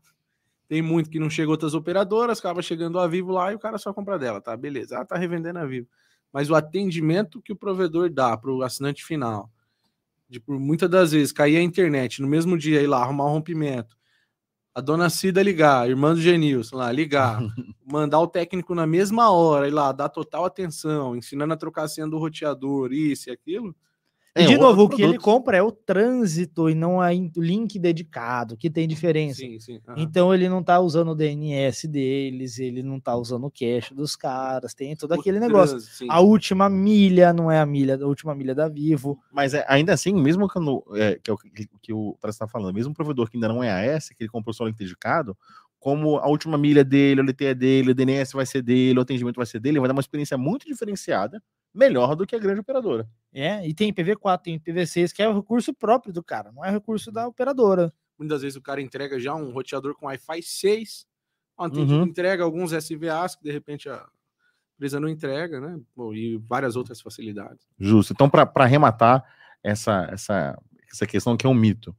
Tem 0.68 0.82
muito 0.82 1.10
que 1.10 1.18
não 1.18 1.30
chega 1.30 1.50
outras 1.50 1.74
operadoras, 1.74 2.38
acaba 2.38 2.60
chegando 2.60 2.98
a 2.98 3.06
Vivo 3.06 3.32
lá 3.32 3.52
e 3.52 3.54
o 3.54 3.58
cara 3.58 3.78
só 3.78 3.92
compra 3.92 4.18
dela, 4.18 4.40
tá? 4.40 4.56
Beleza. 4.56 4.98
Ah, 4.98 5.04
tá 5.04 5.16
revendendo 5.16 5.58
a 5.58 5.66
Vivo. 5.66 5.88
Mas 6.32 6.50
o 6.50 6.54
atendimento 6.54 7.40
que 7.40 7.52
o 7.52 7.56
provedor 7.56 8.10
dá 8.10 8.36
para 8.36 8.52
o 8.52 8.62
assinante 8.62 9.04
final, 9.04 9.50
de 10.28 10.38
por 10.38 10.58
muitas 10.60 10.90
das 10.90 11.12
vezes 11.12 11.32
cair 11.32 11.56
a 11.56 11.62
internet 11.62 12.20
no 12.20 12.28
mesmo 12.28 12.58
dia 12.58 12.82
ir 12.82 12.86
lá 12.86 13.02
arrumar 13.02 13.26
um 13.26 13.32
rompimento, 13.32 13.96
a 14.74 14.80
dona 14.80 15.10
Cida 15.10 15.42
ligar, 15.42 15.82
a 15.82 15.88
irmã 15.88 16.14
do 16.14 16.20
Genilson 16.20 16.76
lá 16.76 16.92
ligar, 16.92 17.40
mandar 17.84 18.20
o 18.20 18.28
técnico 18.28 18.74
na 18.74 18.86
mesma 18.86 19.30
hora, 19.30 19.66
ir 19.66 19.72
lá, 19.72 19.90
dar 19.90 20.08
total 20.08 20.44
atenção, 20.44 21.16
ensinando 21.16 21.54
a 21.54 21.56
trocar 21.56 21.84
a 21.84 21.88
senha 21.88 22.06
do 22.06 22.18
roteador, 22.18 22.92
isso 22.92 23.28
e 23.28 23.32
aquilo. 23.32 23.74
E 24.38 24.44
É, 24.44 24.46
de 24.46 24.56
novo, 24.56 24.84
o 24.84 24.88
que 24.88 25.02
ele 25.02 25.12
produto. 25.14 25.24
compra 25.24 25.56
é 25.56 25.62
o 25.62 25.72
trânsito 25.72 26.70
e 26.70 26.74
não 26.74 27.02
é 27.02 27.12
o 27.14 27.40
link 27.40 27.78
dedicado, 27.78 28.56
que 28.56 28.70
tem 28.70 28.86
diferença. 28.86 29.40
Sim, 29.40 29.58
sim. 29.58 29.80
Então 29.96 30.32
ele 30.32 30.48
não 30.48 30.62
tá 30.62 30.78
usando 30.80 31.10
o 31.10 31.14
DNS 31.14 31.88
deles, 31.88 32.58
ele 32.58 32.82
não 32.82 33.00
tá 33.00 33.16
usando 33.16 33.46
o 33.46 33.50
cache 33.50 33.94
dos 33.94 34.14
caras, 34.14 34.74
tem 34.74 34.94
todo 34.96 35.10
O 35.12 35.20
aquele 35.20 35.40
negócio. 35.40 35.76
trânsito. 35.78 36.06
A 36.08 36.20
última 36.20 36.68
milha 36.68 37.32
não 37.32 37.50
é 37.50 37.58
a 37.58 37.66
milha, 37.66 37.96
a 37.96 38.06
última 38.06 38.34
milha 38.34 38.54
da 38.54 38.68
Vivo. 38.68 39.18
Mas 39.32 39.54
é, 39.54 39.64
ainda 39.68 39.92
assim, 39.92 40.12
mesmo 40.12 40.48
quando, 40.48 40.84
é, 40.94 41.18
que 41.22 41.30
é 41.30 41.34
o 41.34 41.36
que, 41.36 41.66
que 41.82 41.92
o 41.92 42.16
está 42.26 42.46
falando, 42.46 42.74
mesmo 42.74 42.90
um 42.90 42.94
provedor 42.94 43.28
que 43.28 43.36
ainda 43.36 43.48
não 43.48 43.62
é 43.62 43.94
AS, 43.94 44.08
que 44.10 44.16
ele 44.20 44.28
comprou 44.30 44.54
só 44.54 44.64
o 44.64 44.66
link 44.68 44.76
dedicado, 44.78 45.36
como 45.80 46.16
a 46.18 46.28
última 46.28 46.58
milha 46.58 46.84
dele, 46.84 47.20
o 47.20 47.24
LTE 47.24 47.54
dele, 47.54 47.90
o 47.92 47.94
DNS 47.94 48.32
vai 48.34 48.44
ser 48.44 48.62
dele, 48.62 48.98
o 48.98 49.02
atendimento 49.02 49.36
vai 49.36 49.46
ser 49.46 49.60
dele, 49.60 49.78
vai 49.78 49.88
dar 49.88 49.94
uma 49.94 50.00
experiência 50.00 50.36
muito 50.36 50.66
diferenciada, 50.66 51.40
melhor 51.78 52.16
do 52.16 52.26
que 52.26 52.34
a 52.34 52.38
grande 52.38 52.60
operadora. 52.60 53.08
É, 53.32 53.66
e 53.66 53.72
tem 53.72 53.92
IPv4, 53.92 54.40
tem 54.42 54.58
IPv6, 54.58 55.12
que 55.12 55.22
é 55.22 55.28
o 55.28 55.34
recurso 55.34 55.72
próprio 55.72 56.12
do 56.12 56.22
cara, 56.22 56.50
não 56.50 56.64
é 56.64 56.70
recurso 56.70 57.12
da 57.12 57.26
operadora. 57.28 57.92
Muitas 58.18 58.42
vezes 58.42 58.56
o 58.56 58.62
cara 58.62 58.80
entrega 58.82 59.20
já 59.20 59.34
um 59.34 59.52
roteador 59.52 59.94
com 59.94 60.06
Wi-Fi 60.06 60.42
6, 60.42 61.06
ontem 61.56 61.80
Uhum. 61.82 62.02
entrega 62.04 62.42
alguns 62.42 62.72
SVAs 62.72 63.36
que 63.36 63.44
de 63.44 63.52
repente 63.52 63.88
a 63.88 64.04
empresa 64.76 64.98
não 64.98 65.08
entrega, 65.08 65.60
né? 65.60 65.78
Bom, 65.94 66.12
e 66.12 66.36
várias 66.38 66.74
outras 66.74 67.00
facilidades. 67.00 67.66
Justo. 67.78 68.12
Então, 68.12 68.28
para 68.28 68.50
arrematar 68.56 69.24
essa, 69.62 70.08
essa, 70.10 70.58
essa 70.90 71.06
questão 71.06 71.36
que 71.36 71.46
é 71.46 71.48
um 71.48 71.54
mito, 71.54 71.94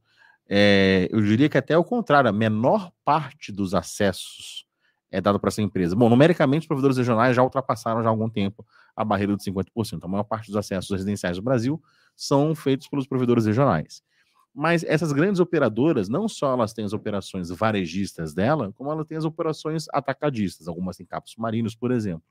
é, 0.48 1.08
eu 1.10 1.20
diria 1.22 1.48
que 1.48 1.56
até 1.56 1.76
o 1.76 1.84
contrário, 1.84 2.28
a 2.28 2.32
menor 2.32 2.90
parte 3.04 3.52
dos 3.52 3.72
acessos 3.74 4.66
é 5.10 5.20
dado 5.20 5.38
para 5.38 5.48
essa 5.48 5.62
empresa. 5.62 5.94
Bom, 5.94 6.08
numericamente, 6.08 6.62
os 6.62 6.66
provedores 6.66 6.96
regionais 6.96 7.36
já 7.36 7.42
ultrapassaram 7.42 8.02
já 8.02 8.08
há 8.08 8.10
algum 8.10 8.28
tempo 8.28 8.66
a 8.94 9.04
barreira 9.04 9.36
dos 9.36 9.44
50%. 9.44 10.04
A 10.04 10.08
maior 10.08 10.24
parte 10.24 10.46
dos 10.46 10.56
acessos 10.56 10.90
residenciais 10.90 11.36
do 11.36 11.42
Brasil 11.42 11.82
são 12.16 12.54
feitos 12.54 12.88
pelos 12.88 13.06
provedores 13.06 13.46
regionais. 13.46 14.02
Mas 14.54 14.82
essas 14.82 15.12
grandes 15.12 15.40
operadoras, 15.40 16.08
não 16.08 16.28
só 16.28 16.52
elas 16.52 16.72
têm 16.72 16.84
as 16.84 16.92
operações 16.92 17.50
varejistas 17.50 18.34
dela, 18.34 18.72
como 18.72 18.90
elas 18.90 19.06
têm 19.06 19.16
as 19.16 19.24
operações 19.24 19.86
atacadistas, 19.92 20.66
algumas 20.66 20.96
têm 20.96 21.06
capos 21.06 21.32
submarinos, 21.32 21.74
por 21.74 21.92
exemplo. 21.92 22.24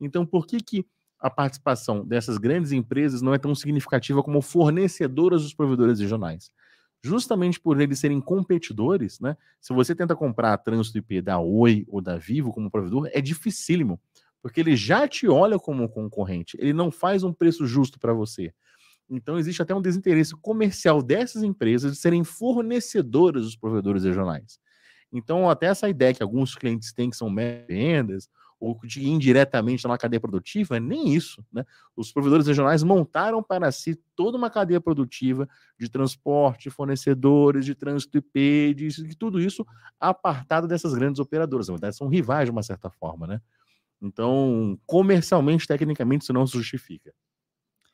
Então, 0.00 0.24
por 0.24 0.46
que, 0.46 0.60
que 0.60 0.86
a 1.20 1.28
participação 1.28 2.06
dessas 2.06 2.38
grandes 2.38 2.72
empresas 2.72 3.20
não 3.20 3.34
é 3.34 3.38
tão 3.38 3.54
significativa 3.54 4.22
como 4.22 4.40
fornecedoras 4.40 5.42
dos 5.42 5.52
provedores 5.52 6.00
regionais? 6.00 6.50
Justamente 7.02 7.60
por 7.60 7.80
eles 7.80 7.98
serem 7.98 8.20
competidores, 8.20 9.20
né? 9.20 9.36
Se 9.60 9.72
você 9.72 9.94
tenta 9.94 10.16
comprar 10.16 10.54
a 10.54 10.58
trânsito 10.58 10.98
IP 10.98 11.20
da 11.20 11.38
Oi 11.38 11.84
ou 11.88 12.00
da 12.00 12.16
Vivo 12.16 12.52
como 12.52 12.70
provedor, 12.70 13.08
é 13.12 13.20
dificílimo, 13.20 14.00
porque 14.42 14.60
ele 14.60 14.76
já 14.76 15.06
te 15.08 15.28
olha 15.28 15.58
como 15.58 15.88
concorrente, 15.88 16.56
ele 16.60 16.72
não 16.72 16.90
faz 16.90 17.22
um 17.22 17.32
preço 17.32 17.66
justo 17.66 17.98
para 17.98 18.12
você. 18.12 18.52
Então 19.10 19.38
existe 19.38 19.62
até 19.62 19.74
um 19.74 19.80
desinteresse 19.80 20.34
comercial 20.36 21.02
dessas 21.02 21.42
empresas 21.42 21.92
de 21.92 21.98
serem 21.98 22.24
fornecedoras 22.24 23.44
dos 23.44 23.56
provedores 23.56 24.04
regionais. 24.04 24.58
Então, 25.10 25.48
até 25.48 25.66
essa 25.66 25.88
ideia 25.88 26.12
que 26.12 26.22
alguns 26.22 26.54
clientes 26.54 26.92
têm 26.92 27.08
que 27.08 27.16
são 27.16 27.34
vendas, 27.34 28.28
ou 28.60 28.78
de 28.84 29.08
indiretamente 29.08 29.86
na 29.86 29.96
cadeia 29.96 30.20
produtiva, 30.20 30.76
é 30.76 30.80
nem 30.80 31.14
isso. 31.14 31.44
Né? 31.52 31.64
Os 31.96 32.12
provedores 32.12 32.46
regionais 32.46 32.82
montaram 32.82 33.42
para 33.42 33.70
si 33.70 33.98
toda 34.16 34.36
uma 34.36 34.50
cadeia 34.50 34.80
produtiva 34.80 35.48
de 35.78 35.88
transporte, 35.88 36.68
fornecedores, 36.68 37.64
de 37.64 37.74
trânsito 37.74 38.18
IP, 38.18 38.74
de, 38.74 38.88
de 38.88 39.16
tudo 39.16 39.40
isso 39.40 39.64
apartado 40.00 40.66
dessas 40.66 40.92
grandes 40.92 41.20
operadoras. 41.20 41.68
Na 41.68 41.74
verdade, 41.74 41.96
são 41.96 42.08
rivais 42.08 42.46
de 42.46 42.50
uma 42.50 42.62
certa 42.62 42.90
forma. 42.90 43.26
Né? 43.26 43.40
Então, 44.00 44.78
comercialmente, 44.86 45.66
tecnicamente, 45.66 46.22
isso 46.22 46.32
não 46.32 46.46
se 46.46 46.56
justifica. 46.56 47.12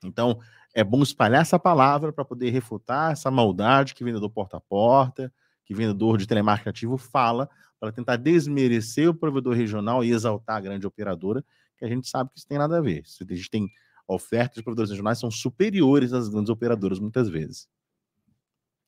Então, 0.04 0.38
é 0.74 0.84
bom 0.84 1.02
espalhar 1.02 1.40
essa 1.40 1.58
palavra 1.58 2.12
para 2.12 2.24
poder 2.24 2.50
refutar 2.50 3.12
essa 3.12 3.30
maldade 3.30 3.94
que 3.94 4.04
vendedor 4.04 4.28
porta 4.30 4.58
a 4.58 4.60
porta, 4.60 5.32
que 5.64 5.74
vendedor 5.74 6.18
de 6.18 6.26
telemarketing 6.26 6.68
ativo 6.68 6.98
fala, 6.98 7.48
para 7.80 7.92
tentar 7.92 8.16
desmerecer 8.16 9.08
o 9.08 9.14
provedor 9.14 9.54
regional 9.54 10.04
e 10.04 10.10
exaltar 10.10 10.56
a 10.56 10.60
grande 10.60 10.86
operadora, 10.86 11.44
que 11.76 11.84
a 11.84 11.88
gente 11.88 12.08
sabe 12.08 12.30
que 12.30 12.38
isso 12.38 12.46
tem 12.46 12.58
nada 12.58 12.78
a 12.78 12.80
ver. 12.80 13.02
A 13.20 13.34
gente 13.34 13.50
tem 13.50 13.70
ofertas 14.06 14.56
de 14.56 14.62
provedores 14.62 14.90
regionais 14.90 15.18
são 15.18 15.30
superiores 15.30 16.12
às 16.12 16.28
grandes 16.28 16.50
operadoras 16.50 16.98
muitas 16.98 17.28
vezes. 17.28 17.68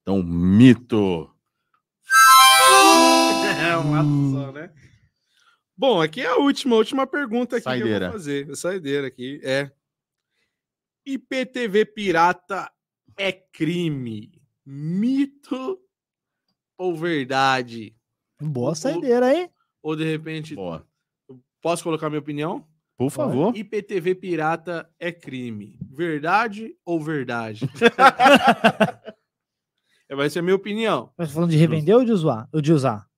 Então, 0.03 0.23
mito. 0.23 1.31
É 3.59 3.77
um 3.79 3.95
ato 3.95 4.31
só, 4.33 4.53
né? 4.53 4.71
Bom, 5.77 6.01
aqui 6.01 6.23
é 6.23 6.27
a 6.27 6.37
última, 6.37 6.75
a 6.75 6.79
última 6.79 7.07
pergunta 7.07 7.57
aqui 7.57 7.65
que 7.65 7.69
eu 7.69 7.73
Saideira. 7.79 8.07
vou 8.07 8.13
fazer. 8.19 8.51
A 8.51 8.57
saideira 8.57 9.07
aqui 9.07 9.41
é. 9.45 9.71
IPTV 11.05 11.85
pirata 11.85 12.71
é 13.17 13.31
crime? 13.33 14.33
Mito 14.65 15.79
ou 16.79 16.97
verdade? 16.97 17.95
Boa 18.41 18.75
saideira, 18.75 19.33
hein? 19.35 19.51
Ou 19.83 19.95
de 19.95 20.05
repente. 20.05 20.55
Boa. 20.55 20.87
Posso 21.63 21.83
colocar 21.85 22.09
minha 22.09 22.21
opinião? 22.21 22.67
Por 22.97 23.11
favor. 23.11 23.55
IPTV 23.57 24.15
pirata 24.15 24.91
é 24.99 25.13
crime. 25.13 25.79
Verdade 25.91 26.75
ou 26.85 27.01
verdade? 27.01 27.67
É, 30.09 30.15
Vai 30.15 30.31
ser 30.31 30.39
a 30.39 30.43
minha 30.43 30.55
opinião. 30.55 31.13
Mas 31.19 31.33
falando 31.33 31.51
de 31.51 31.57
revender 31.57 31.97
ou 31.97 32.05
de 32.05 32.13
usar? 32.13 32.49
Ou 32.53 32.61
de 32.61 32.73
usar? 32.73 33.11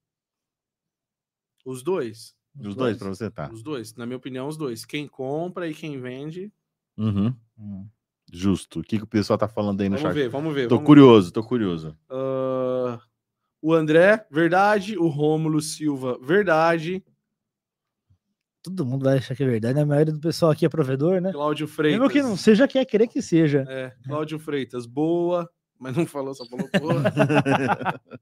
Os 1.63 1.83
dois. 1.83 2.35
Os 2.59 2.75
dois 2.75 2.97
pra 2.97 3.09
você 3.09 3.29
tá. 3.29 3.49
Os 3.51 3.63
dois. 3.63 3.95
Na 3.95 4.05
minha 4.05 4.17
opinião, 4.17 4.47
os 4.47 4.57
dois. 4.57 4.85
Quem 4.85 5.07
compra 5.07 5.67
e 5.67 5.73
quem 5.73 5.99
vende. 5.99 6.51
Uhum. 6.97 7.33
Hum. 7.57 7.87
Justo. 8.31 8.79
O 8.79 8.83
que, 8.83 8.97
que 8.97 9.03
o 9.03 9.07
pessoal 9.07 9.37
tá 9.37 9.47
falando 9.47 9.81
aí 9.81 9.89
no 9.89 9.97
Vamos 9.97 10.09
chat? 10.09 10.13
ver, 10.13 10.29
vamos 10.29 10.53
ver. 10.53 10.67
Tô 10.67 10.75
vamos 10.75 10.81
ver. 10.81 10.85
curioso, 10.85 11.31
tô 11.31 11.43
curioso. 11.43 11.97
Ah, 12.09 12.99
o 13.61 13.73
André, 13.73 14.25
verdade. 14.31 14.97
O 14.97 15.07
Rômulo 15.07 15.61
Silva, 15.61 16.17
verdade. 16.21 17.03
Todo 18.61 18.85
mundo 18.85 19.05
vai 19.05 19.17
achar 19.17 19.35
que 19.35 19.43
é 19.43 19.47
verdade. 19.47 19.79
A 19.79 19.85
maioria 19.85 20.13
do 20.13 20.19
pessoal 20.19 20.51
aqui 20.51 20.65
é 20.65 20.69
provedor, 20.69 21.21
né? 21.21 21.31
Cláudio 21.31 21.67
Freitas. 21.67 21.99
Mesmo 21.99 22.11
que 22.11 22.21
não 22.21 22.35
seja, 22.35 22.67
quer 22.67 22.85
querer 22.85 23.07
que 23.07 23.21
seja. 23.21 23.65
É, 23.67 23.93
Cláudio 24.05 24.37
Freitas, 24.37 24.85
boa. 24.85 25.49
Mas 25.79 25.95
não 25.95 26.05
falou, 26.05 26.33
só 26.35 26.45
falou 26.45 26.69
boa. 26.79 27.01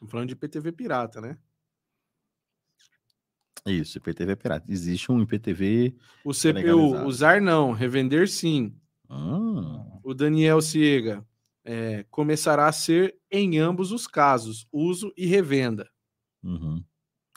Estamos 0.00 0.12
falando 0.12 0.28
de 0.28 0.32
IPTV 0.32 0.72
pirata, 0.72 1.20
né? 1.20 1.36
Isso, 3.66 3.98
IPTV 3.98 4.34
pirata. 4.34 4.72
Existe 4.72 5.12
um 5.12 5.20
IPTV. 5.20 5.94
O 6.24 6.32
CPU, 6.32 7.04
usar 7.04 7.42
não, 7.42 7.72
revender 7.72 8.26
sim. 8.26 8.74
Ah, 9.10 9.98
O 10.02 10.14
Daniel 10.14 10.62
Ciega, 10.62 11.22
é, 11.62 12.06
começará 12.10 12.66
a 12.66 12.72
ser 12.72 13.18
em 13.30 13.58
ambos 13.58 13.92
os 13.92 14.06
casos, 14.06 14.66
uso 14.72 15.12
e 15.18 15.26
revenda. 15.26 15.86
uhum. 16.42 16.82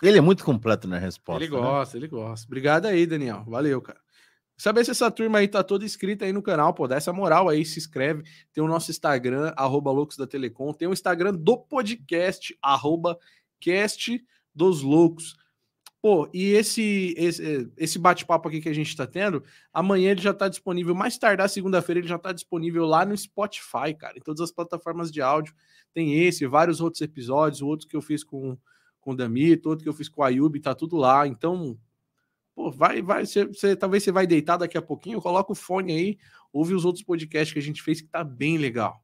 Ele 0.02 0.18
é 0.18 0.22
muito 0.22 0.44
completo 0.46 0.88
na 0.88 0.98
resposta. 0.98 1.44
ele 1.44 1.54
né? 1.54 1.60
gosta, 1.62 1.98
ele 1.98 2.08
gosta. 2.08 2.48
Obrigado 2.48 2.86
aí, 2.86 3.06
Daniel. 3.06 3.44
Valeu, 3.46 3.82
cara. 3.82 4.00
Saber 4.64 4.86
se 4.86 4.92
essa 4.92 5.12
turma 5.12 5.40
aí 5.40 5.48
tá 5.50 5.62
toda 5.62 5.84
inscrita 5.84 6.24
aí 6.24 6.32
no 6.32 6.42
canal, 6.42 6.74
pô, 6.74 6.88
dá 6.88 6.96
essa 6.96 7.12
moral 7.12 7.50
aí, 7.50 7.66
se 7.66 7.78
inscreve. 7.78 8.24
Tem 8.54 8.64
o 8.64 8.68
nosso 8.68 8.92
Instagram, 8.92 9.52
arroba 9.58 9.92
Loucos 9.92 10.16
da 10.16 10.26
Telecom. 10.26 10.72
Tem 10.72 10.88
o 10.88 10.94
Instagram 10.94 11.34
do 11.34 11.58
podcast, 11.58 12.58
arroba 12.62 13.20
Cast 13.60 14.26
dos 14.56 14.82
Loucos. 14.82 15.36
Pô, 16.02 16.30
e 16.34 16.52
esse, 16.52 17.14
esse, 17.18 17.70
esse 17.76 18.00
bate-papo 18.00 18.48
aqui 18.48 18.62
que 18.62 18.70
a 18.70 18.74
gente 18.74 18.96
tá 18.96 19.06
tendo, 19.06 19.44
amanhã 19.74 20.12
ele 20.12 20.22
já 20.22 20.34
tá 20.34 20.48
disponível, 20.48 20.96
mais 20.96 21.18
tardar 21.18 21.50
segunda-feira 21.50 22.00
ele 22.00 22.08
já 22.08 22.18
tá 22.18 22.32
disponível 22.32 22.86
lá 22.86 23.06
no 23.06 23.18
Spotify, 23.18 23.94
cara, 23.94 24.18
em 24.18 24.22
todas 24.22 24.40
as 24.40 24.52
plataformas 24.54 25.12
de 25.12 25.22
áudio. 25.22 25.54
Tem 25.94 26.24
esse, 26.24 26.48
vários 26.48 26.80
outros 26.80 27.02
episódios, 27.02 27.62
outros 27.62 27.86
que 27.86 27.98
eu 27.98 28.02
fiz 28.02 28.24
com, 28.24 28.58
com 29.02 29.12
o 29.12 29.16
Damito, 29.18 29.68
outro 29.68 29.84
que 29.84 29.90
eu 29.90 29.94
fiz 29.94 30.08
com 30.08 30.22
o 30.22 30.24
Ayub, 30.24 30.58
tá 30.62 30.74
tudo 30.74 30.96
lá. 30.96 31.28
Então, 31.28 31.78
pô, 32.56 32.72
vai, 32.72 33.02
vai, 33.02 33.26
você, 33.26 33.46
você- 33.46 33.76
talvez 33.76 34.04
você 34.04 34.12
vai 34.12 34.26
deitar 34.28 34.58
daqui 34.58 34.78
a 34.78 34.82
pouquinho, 34.82 35.22
coloca 35.22 35.52
o 35.52 35.56
fone 35.56 35.94
aí, 35.94 36.18
ouve 36.52 36.74
os 36.74 36.86
outros 36.86 37.04
podcasts 37.04 37.54
que 37.54 37.60
a 37.60 37.62
gente 37.64 37.82
fez 37.82 38.02
que 38.02 38.08
tá 38.08 38.24
bem 38.24 38.58
legal. 38.58 39.02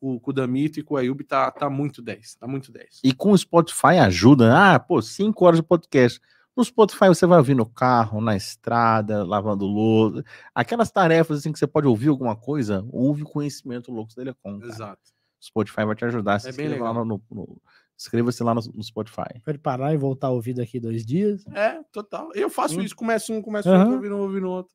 O, 0.00 0.18
com 0.18 0.30
o 0.32 0.34
Damito 0.34 0.80
e 0.80 0.82
com 0.82 0.94
o 0.94 0.96
Ayub 0.96 1.22
tá, 1.22 1.48
tá 1.50 1.70
muito 1.70 2.02
10, 2.02 2.34
tá 2.34 2.46
muito 2.48 2.72
10. 2.72 3.00
E 3.04 3.14
com 3.14 3.30
o 3.30 3.38
Spotify 3.38 3.98
ajuda. 4.00 4.52
Ah, 4.74 4.78
pô, 4.80 5.00
cinco 5.00 5.44
horas 5.44 5.60
de 5.60 5.62
podcast. 5.66 6.20
No 6.56 6.64
Spotify 6.64 7.06
você 7.06 7.24
vai 7.24 7.38
ouvir 7.38 7.54
no 7.54 7.64
carro, 7.64 8.20
na 8.20 8.36
estrada, 8.36 9.24
lavando 9.24 9.64
louça. 9.64 10.24
Aquelas 10.54 10.90
tarefas 10.90 11.38
assim 11.38 11.52
que 11.52 11.58
você 11.58 11.66
pode 11.68 11.86
ouvir 11.86 12.08
alguma 12.08 12.34
coisa, 12.34 12.84
ouve 12.90 13.22
o 13.22 13.26
conhecimento 13.26 13.92
louco 13.92 14.10
da 14.10 14.16
Telecom. 14.22 14.58
cara. 14.58 14.72
Exato. 14.72 15.00
Spotify 15.40 15.84
vai 15.84 15.94
te 15.94 16.04
ajudar. 16.04 16.40
Se 16.40 16.48
É 16.48 16.52
bem 16.52 16.66
inscreva 16.66 16.84
lá 16.84 16.90
legal. 17.00 17.04
no, 17.06 17.22
no- 17.30 17.62
Inscreva-se 18.02 18.42
lá 18.42 18.52
no, 18.52 18.60
no 18.74 18.82
Spotify. 18.82 19.40
Pode 19.44 19.58
parar 19.58 19.94
e 19.94 19.96
voltar 19.96 20.26
a 20.26 20.30
ouvir 20.30 20.54
daqui 20.54 20.80
dois 20.80 21.06
dias. 21.06 21.46
É, 21.54 21.80
total. 21.92 22.30
Eu 22.34 22.50
faço 22.50 22.76
Hum. 22.78 22.82
isso, 22.82 22.96
começo 22.96 23.32
um, 23.32 23.40
começo 23.40 23.68
Aham. 23.68 23.78
outro, 23.78 23.94
ouvindo 23.94 24.16
um, 24.16 24.20
ouvindo 24.20 24.50
outro. 24.50 24.74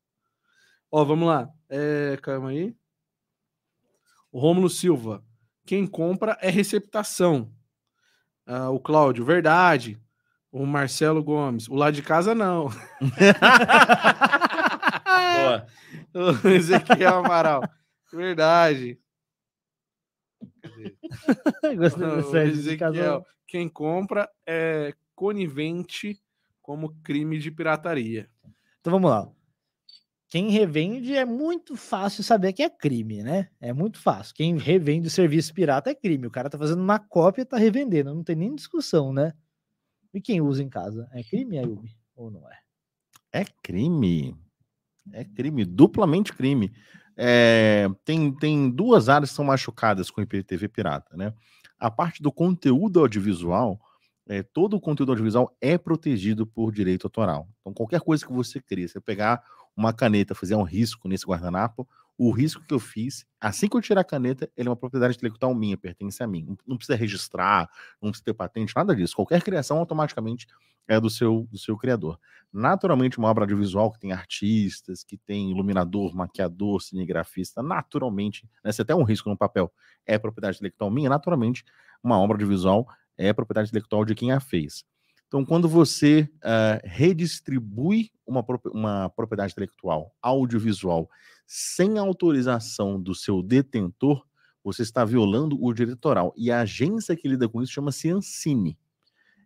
Ó, 0.90 1.04
vamos 1.04 1.28
lá. 1.28 1.46
É, 1.68 2.18
calma 2.22 2.48
aí. 2.48 2.74
O 4.32 4.40
Rômulo 4.40 4.70
Silva. 4.70 5.22
Quem 5.66 5.86
compra 5.86 6.38
é 6.40 6.48
receptação. 6.48 7.52
Ah, 8.46 8.70
o 8.70 8.80
Cláudio, 8.80 9.26
verdade. 9.26 10.00
O 10.50 10.64
Marcelo 10.64 11.22
Gomes. 11.22 11.68
O 11.68 11.74
lado 11.74 11.92
de 11.94 12.00
casa, 12.02 12.34
não. 12.34 12.70
Boa. 15.36 15.66
O 16.44 16.48
Ezequiel 16.48 17.16
Amaral. 17.18 17.62
Verdade. 18.12 18.98
Gostei 21.76 22.06
O 22.06 22.16
dessa 22.16 22.44
Ezequiel. 22.44 22.78
casal. 22.78 23.26
Quem 23.46 23.68
compra 23.68 24.28
é 24.46 24.94
conivente 25.14 26.20
como 26.62 26.94
crime 27.02 27.38
de 27.38 27.50
pirataria. 27.50 28.28
Então 28.80 28.92
vamos 28.92 29.10
lá. 29.10 29.30
Quem 30.28 30.50
revende 30.50 31.14
é 31.14 31.24
muito 31.24 31.74
fácil 31.74 32.22
saber 32.22 32.52
que 32.52 32.62
é 32.62 32.68
crime, 32.68 33.22
né? 33.22 33.48
É 33.58 33.72
muito 33.72 33.98
fácil. 33.98 34.34
Quem 34.34 34.58
revende 34.58 35.08
serviço 35.08 35.54
pirata 35.54 35.90
é 35.90 35.94
crime. 35.94 36.26
O 36.26 36.30
cara 36.30 36.50
tá 36.50 36.58
fazendo 36.58 36.82
uma 36.82 36.98
cópia 36.98 37.42
e 37.42 37.46
tá 37.46 37.56
revendendo. 37.56 38.14
Não 38.14 38.22
tem 38.22 38.36
nem 38.36 38.54
discussão, 38.54 39.10
né? 39.12 39.32
E 40.12 40.20
quem 40.20 40.42
usa 40.42 40.62
em 40.62 40.68
casa? 40.68 41.08
É 41.12 41.22
crime, 41.22 41.58
Ayub? 41.58 41.88
Ou 42.14 42.30
não 42.30 42.46
é? 42.50 42.58
É 43.32 43.44
crime. 43.62 44.36
É 45.12 45.24
crime, 45.24 45.64
duplamente 45.64 46.34
crime. 46.34 46.70
É, 47.20 47.88
tem, 48.04 48.32
tem 48.32 48.70
duas 48.70 49.08
áreas 49.08 49.30
que 49.30 49.36
são 49.36 49.44
machucadas 49.44 50.08
com 50.08 50.20
o 50.20 50.24
IPTV 50.24 50.68
pirata, 50.68 51.16
né? 51.16 51.34
A 51.76 51.90
parte 51.90 52.22
do 52.22 52.30
conteúdo 52.30 53.00
audiovisual, 53.00 53.80
é, 54.28 54.42
todo 54.42 54.76
o 54.76 54.80
conteúdo 54.80 55.10
audiovisual 55.10 55.56
é 55.60 55.76
protegido 55.76 56.46
por 56.46 56.70
direito 56.70 57.06
autoral. 57.06 57.48
Então, 57.60 57.72
qualquer 57.72 58.00
coisa 58.00 58.24
que 58.24 58.32
você 58.32 58.60
cria, 58.60 58.86
você 58.86 59.00
pegar 59.00 59.42
uma 59.76 59.92
caneta, 59.92 60.34
fazer 60.34 60.54
um 60.54 60.62
risco 60.62 61.08
nesse 61.08 61.26
guardanapo, 61.26 61.88
o 62.18 62.32
risco 62.32 62.64
que 62.66 62.74
eu 62.74 62.80
fiz, 62.80 63.24
assim 63.40 63.68
que 63.68 63.76
eu 63.76 63.80
tirar 63.80 64.00
a 64.00 64.04
caneta, 64.04 64.50
ele 64.56 64.68
é 64.68 64.70
uma 64.70 64.76
propriedade 64.76 65.14
intelectual 65.14 65.54
minha, 65.54 65.78
pertence 65.78 66.20
a 66.20 66.26
mim. 66.26 66.56
Não, 66.66 66.76
precisa 66.76 66.98
registrar, 66.98 67.70
não 68.02 68.10
precisa 68.10 68.24
ter 68.24 68.34
patente, 68.34 68.74
nada 68.74 68.94
disso. 68.94 69.14
Qualquer 69.14 69.40
criação 69.40 69.78
automaticamente 69.78 70.48
é 70.88 71.00
do 71.00 71.08
seu, 71.08 71.46
do 71.48 71.56
seu 71.56 71.76
criador. 71.76 72.18
Naturalmente, 72.52 73.18
uma 73.18 73.28
obra 73.28 73.44
audiovisual 73.44 73.92
que 73.92 74.00
tem 74.00 74.10
artistas, 74.10 75.04
que 75.04 75.16
tem 75.16 75.52
iluminador, 75.52 76.12
maquiador, 76.12 76.82
cinegrafista, 76.82 77.62
naturalmente, 77.62 78.48
né, 78.64 78.72
se 78.72 78.82
até 78.82 78.94
um 78.94 79.04
risco 79.04 79.28
no 79.28 79.36
papel 79.36 79.72
é 80.04 80.18
propriedade 80.18 80.56
intelectual 80.56 80.90
minha, 80.90 81.08
naturalmente, 81.08 81.64
uma 82.02 82.18
obra 82.18 82.34
audiovisual 82.34 82.88
é 83.16 83.32
propriedade 83.32 83.68
intelectual 83.68 84.04
de 84.04 84.14
quem 84.16 84.32
a 84.32 84.40
fez. 84.40 84.84
Então, 85.28 85.44
quando 85.44 85.68
você 85.68 86.28
ah, 86.42 86.80
redistribui 86.82 88.10
uma, 88.26 88.44
uma 88.72 89.10
propriedade 89.10 89.52
intelectual 89.52 90.14
audiovisual 90.22 91.08
sem 91.50 91.96
autorização 91.96 93.00
do 93.00 93.14
seu 93.14 93.42
detentor, 93.42 94.22
você 94.62 94.82
está 94.82 95.02
violando 95.02 95.56
o 95.58 95.72
direito. 95.72 95.98
E 96.36 96.52
a 96.52 96.60
agência 96.60 97.16
que 97.16 97.26
lida 97.26 97.48
com 97.48 97.62
isso 97.62 97.72
chama-se 97.72 98.10
Ancine. 98.10 98.78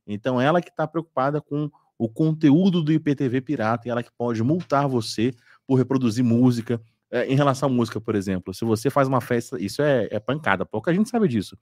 Então, 0.04 0.40
ela 0.40 0.60
que 0.60 0.68
está 0.68 0.84
preocupada 0.84 1.40
com 1.40 1.70
o 1.96 2.08
conteúdo 2.08 2.82
do 2.82 2.92
IPTV 2.92 3.40
pirata 3.40 3.86
e 3.86 3.90
ela 3.92 4.02
que 4.02 4.10
pode 4.18 4.42
multar 4.42 4.88
você 4.88 5.32
por 5.64 5.76
reproduzir 5.76 6.24
música. 6.24 6.82
É, 7.08 7.24
em 7.26 7.36
relação 7.36 7.68
à 7.68 7.72
música, 7.72 8.00
por 8.00 8.16
exemplo, 8.16 8.52
se 8.52 8.64
você 8.64 8.90
faz 8.90 9.06
uma 9.06 9.20
festa, 9.20 9.60
isso 9.62 9.80
é, 9.80 10.08
é 10.10 10.18
pancada, 10.18 10.66
pouca 10.66 10.92
gente 10.92 11.08
sabe 11.08 11.28
disso. 11.28 11.56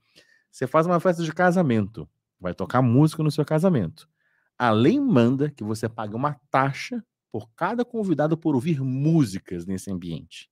Você 0.49 0.65
faz 0.65 0.87
uma 0.87 0.99
festa 0.99 1.23
de 1.23 1.31
casamento, 1.31 2.09
vai 2.39 2.53
tocar 2.53 2.81
música 2.81 3.21
no 3.21 3.29
seu 3.29 3.45
casamento. 3.45 4.09
A 4.57 4.71
lei 4.71 4.99
manda 4.99 5.51
que 5.51 5.63
você 5.63 5.87
pague 5.87 6.15
uma 6.15 6.33
taxa 6.49 7.03
por 7.31 7.49
cada 7.55 7.85
convidado 7.85 8.37
por 8.37 8.55
ouvir 8.55 8.81
músicas 8.81 9.65
nesse 9.65 9.91
ambiente. 9.91 10.49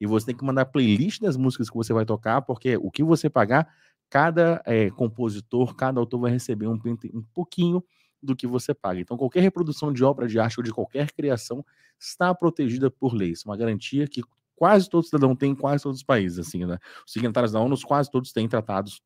E 0.00 0.06
você 0.06 0.26
tem 0.26 0.36
que 0.36 0.44
mandar 0.44 0.66
playlist 0.66 1.20
das 1.20 1.36
músicas 1.36 1.70
que 1.70 1.76
você 1.76 1.92
vai 1.92 2.04
tocar, 2.04 2.42
porque 2.42 2.76
o 2.76 2.90
que 2.90 3.02
você 3.02 3.30
pagar, 3.30 3.68
cada 4.10 4.62
eh, 4.66 4.90
compositor, 4.90 5.74
cada 5.76 6.00
autor 6.00 6.20
vai 6.20 6.30
receber 6.30 6.66
um, 6.66 6.80
um 7.12 7.22
pouquinho 7.32 7.82
do 8.22 8.34
que 8.34 8.46
você 8.46 8.74
paga. 8.74 9.00
Então, 9.00 9.16
qualquer 9.16 9.40
reprodução 9.40 9.92
de 9.92 10.02
obra 10.02 10.26
de 10.26 10.38
arte 10.38 10.58
ou 10.58 10.64
de 10.64 10.72
qualquer 10.72 11.12
criação 11.12 11.64
está 11.98 12.34
protegida 12.34 12.90
por 12.90 13.14
lei. 13.14 13.30
Isso 13.30 13.46
é 13.46 13.50
uma 13.50 13.56
garantia 13.56 14.08
que 14.08 14.22
quase 14.56 14.88
todo 14.88 15.04
cidadão 15.04 15.36
tem 15.36 15.52
em 15.52 15.54
quase 15.54 15.82
todos 15.82 15.98
os 15.98 16.04
países. 16.04 16.38
Assim, 16.38 16.64
né? 16.64 16.78
Os 17.06 17.12
signatários 17.12 17.52
da 17.52 17.60
ONU, 17.60 17.76
quase 17.82 18.10
todos 18.10 18.32
têm 18.32 18.48
tratados 18.48 19.02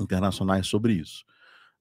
internacionais 0.00 0.66
sobre 0.66 0.94
isso. 0.94 1.24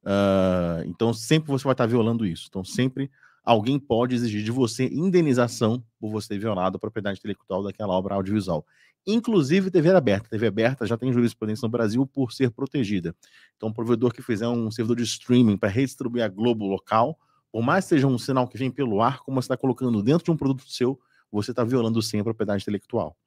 Ah, 0.05 0.83
então, 0.85 1.13
sempre 1.13 1.51
você 1.51 1.63
vai 1.63 1.73
estar 1.73 1.85
violando 1.85 2.25
isso. 2.25 2.47
Então, 2.49 2.63
sempre 2.63 3.09
alguém 3.43 3.77
pode 3.77 4.15
exigir 4.15 4.43
de 4.43 4.51
você 4.51 4.85
indenização 4.85 5.83
por 5.99 6.09
você 6.09 6.29
ter 6.29 6.39
violado 6.39 6.77
a 6.77 6.79
propriedade 6.79 7.19
intelectual 7.19 7.63
daquela 7.63 7.93
obra 7.93 8.15
audiovisual. 8.15 8.65
Inclusive 9.05 9.69
TV 9.69 9.89
aberta. 9.89 10.29
TV 10.29 10.47
aberta 10.47 10.85
já 10.85 10.97
tem 10.97 11.11
jurisprudência 11.11 11.65
no 11.65 11.71
Brasil 11.71 12.07
por 12.07 12.31
ser 12.31 12.51
protegida. 12.51 13.13
Então, 13.57 13.69
um 13.69 13.73
provedor 13.73 14.13
que 14.13 14.21
fizer 14.21 14.47
um 14.47 14.71
servidor 14.71 14.97
de 14.97 15.03
streaming 15.03 15.57
para 15.57 15.69
redistribuir 15.69 16.23
a 16.23 16.29
Globo 16.29 16.65
local, 16.65 17.19
por 17.51 17.61
mais 17.61 17.83
que 17.85 17.89
seja 17.89 18.07
um 18.07 18.17
sinal 18.17 18.47
que 18.47 18.57
vem 18.57 18.71
pelo 18.71 19.01
ar, 19.01 19.19
como 19.19 19.41
você 19.41 19.45
está 19.45 19.57
colocando 19.57 20.01
dentro 20.01 20.23
de 20.23 20.31
um 20.31 20.37
produto 20.37 20.63
seu, 20.69 20.97
você 21.29 21.51
está 21.51 21.63
violando 21.63 22.01
sim 22.01 22.19
a 22.19 22.23
propriedade 22.23 22.63
intelectual. 22.63 23.17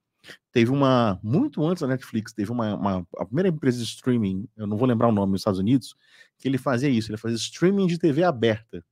Teve 0.50 0.70
uma, 0.70 1.20
muito 1.22 1.64
antes 1.64 1.82
da 1.82 1.88
Netflix, 1.88 2.32
teve 2.32 2.50
uma, 2.50 2.74
uma, 2.74 3.06
a 3.18 3.24
primeira 3.24 3.48
empresa 3.48 3.78
de 3.78 3.84
streaming, 3.84 4.48
eu 4.56 4.66
não 4.66 4.76
vou 4.76 4.88
lembrar 4.88 5.08
o 5.08 5.12
nome, 5.12 5.32
nos 5.32 5.42
Estados 5.42 5.60
Unidos, 5.60 5.94
que 6.38 6.48
ele 6.48 6.58
fazia 6.58 6.88
isso, 6.88 7.10
ele 7.10 7.18
fazia 7.18 7.36
streaming 7.36 7.86
de 7.86 7.98
TV 7.98 8.24
aberta. 8.24 8.84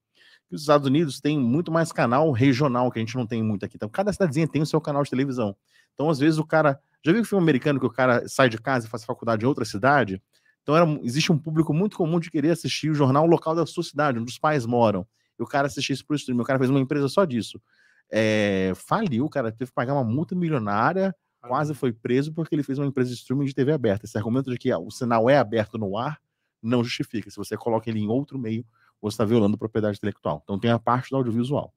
E 0.54 0.56
os 0.56 0.62
Estados 0.62 0.87
Unidos 0.87 1.20
têm 1.20 1.37
muito 1.37 1.72
mais 1.72 1.90
canal 1.90 2.31
regional, 2.31 2.88
que 2.88 3.01
a 3.01 3.03
gente 3.03 3.17
não 3.17 3.26
tem 3.26 3.42
muito 3.42 3.65
aqui. 3.65 3.76
Então, 3.76 3.88
cada 3.88 4.12
cidadezinha 4.12 4.47
tem 4.47 4.62
o 4.62 4.67
seu 4.67 4.81
canal 4.81 5.03
de 5.03 5.10
televisão. 5.10 5.56
Então, 5.92 6.08
às 6.08 6.20
vezes, 6.20 6.38
o 6.38 6.44
cara. 6.44 6.81
Já 7.04 7.12
viu 7.12 7.22
o 7.22 7.24
filme 7.24 7.42
americano 7.42 7.81
que 7.81 7.87
o 7.87 7.90
cara 7.90 8.26
sai 8.28 8.49
de 8.49 8.56
casa 8.56 8.87
e 8.87 8.88
faz 8.88 9.04
faculdade 9.04 9.44
em 9.44 9.49
outra 9.49 9.65
cidade? 9.65 10.22
Então, 10.62 10.76
era, 10.76 10.87
existe 11.03 11.33
um 11.33 11.37
público 11.37 11.74
muito 11.74 11.97
comum 11.97 12.20
de 12.20 12.31
querer 12.31 12.51
assistir 12.51 12.88
o 12.88 12.94
jornal 12.94 13.26
local 13.26 13.56
da 13.56 13.67
sua 13.67 13.83
cidade, 13.83 14.20
onde 14.20 14.31
os 14.31 14.38
pais 14.38 14.65
moram. 14.65 15.04
E 15.37 15.42
o 15.42 15.47
cara 15.47 15.67
assistia 15.67 15.92
isso 15.92 16.06
por 16.06 16.15
streaming. 16.15 16.42
O 16.42 16.44
cara 16.44 16.60
fez 16.60 16.70
uma 16.70 16.78
empresa 16.78 17.08
só 17.08 17.24
disso. 17.24 17.60
É, 18.08 18.72
faliu, 18.76 19.24
o 19.24 19.28
cara 19.28 19.51
teve 19.51 19.72
que 19.72 19.74
pagar 19.74 19.92
uma 19.94 20.04
multa 20.04 20.37
milionária, 20.37 21.12
quase 21.40 21.74
foi 21.74 21.92
preso 21.92 22.33
porque 22.33 22.54
ele 22.54 22.62
fez 22.62 22.78
uma 22.78 22.87
empresa 22.87 23.10
de 23.10 23.17
streaming 23.17 23.47
de 23.47 23.54
TV 23.54 23.72
aberta. 23.72 24.06
Esse 24.06 24.17
argumento 24.17 24.53
de 24.53 24.56
que 24.56 24.72
o 24.72 24.90
sinal 24.92 25.28
é 25.28 25.37
aberto 25.37 25.76
no 25.78 25.99
ar 25.99 26.20
não 26.62 26.85
justifica. 26.85 27.28
Se 27.28 27.37
você 27.37 27.56
coloca 27.56 27.90
ele 27.90 27.99
em 27.99 28.08
outro 28.08 28.38
meio, 28.38 28.65
você 29.04 29.15
está 29.15 29.24
violando 29.24 29.58
propriedade 29.58 29.99
intelectual. 29.99 30.40
Então 30.42 30.58
tem 30.58 30.70
a 30.70 30.78
parte 30.78 31.10
do 31.10 31.17
audiovisual. 31.17 31.74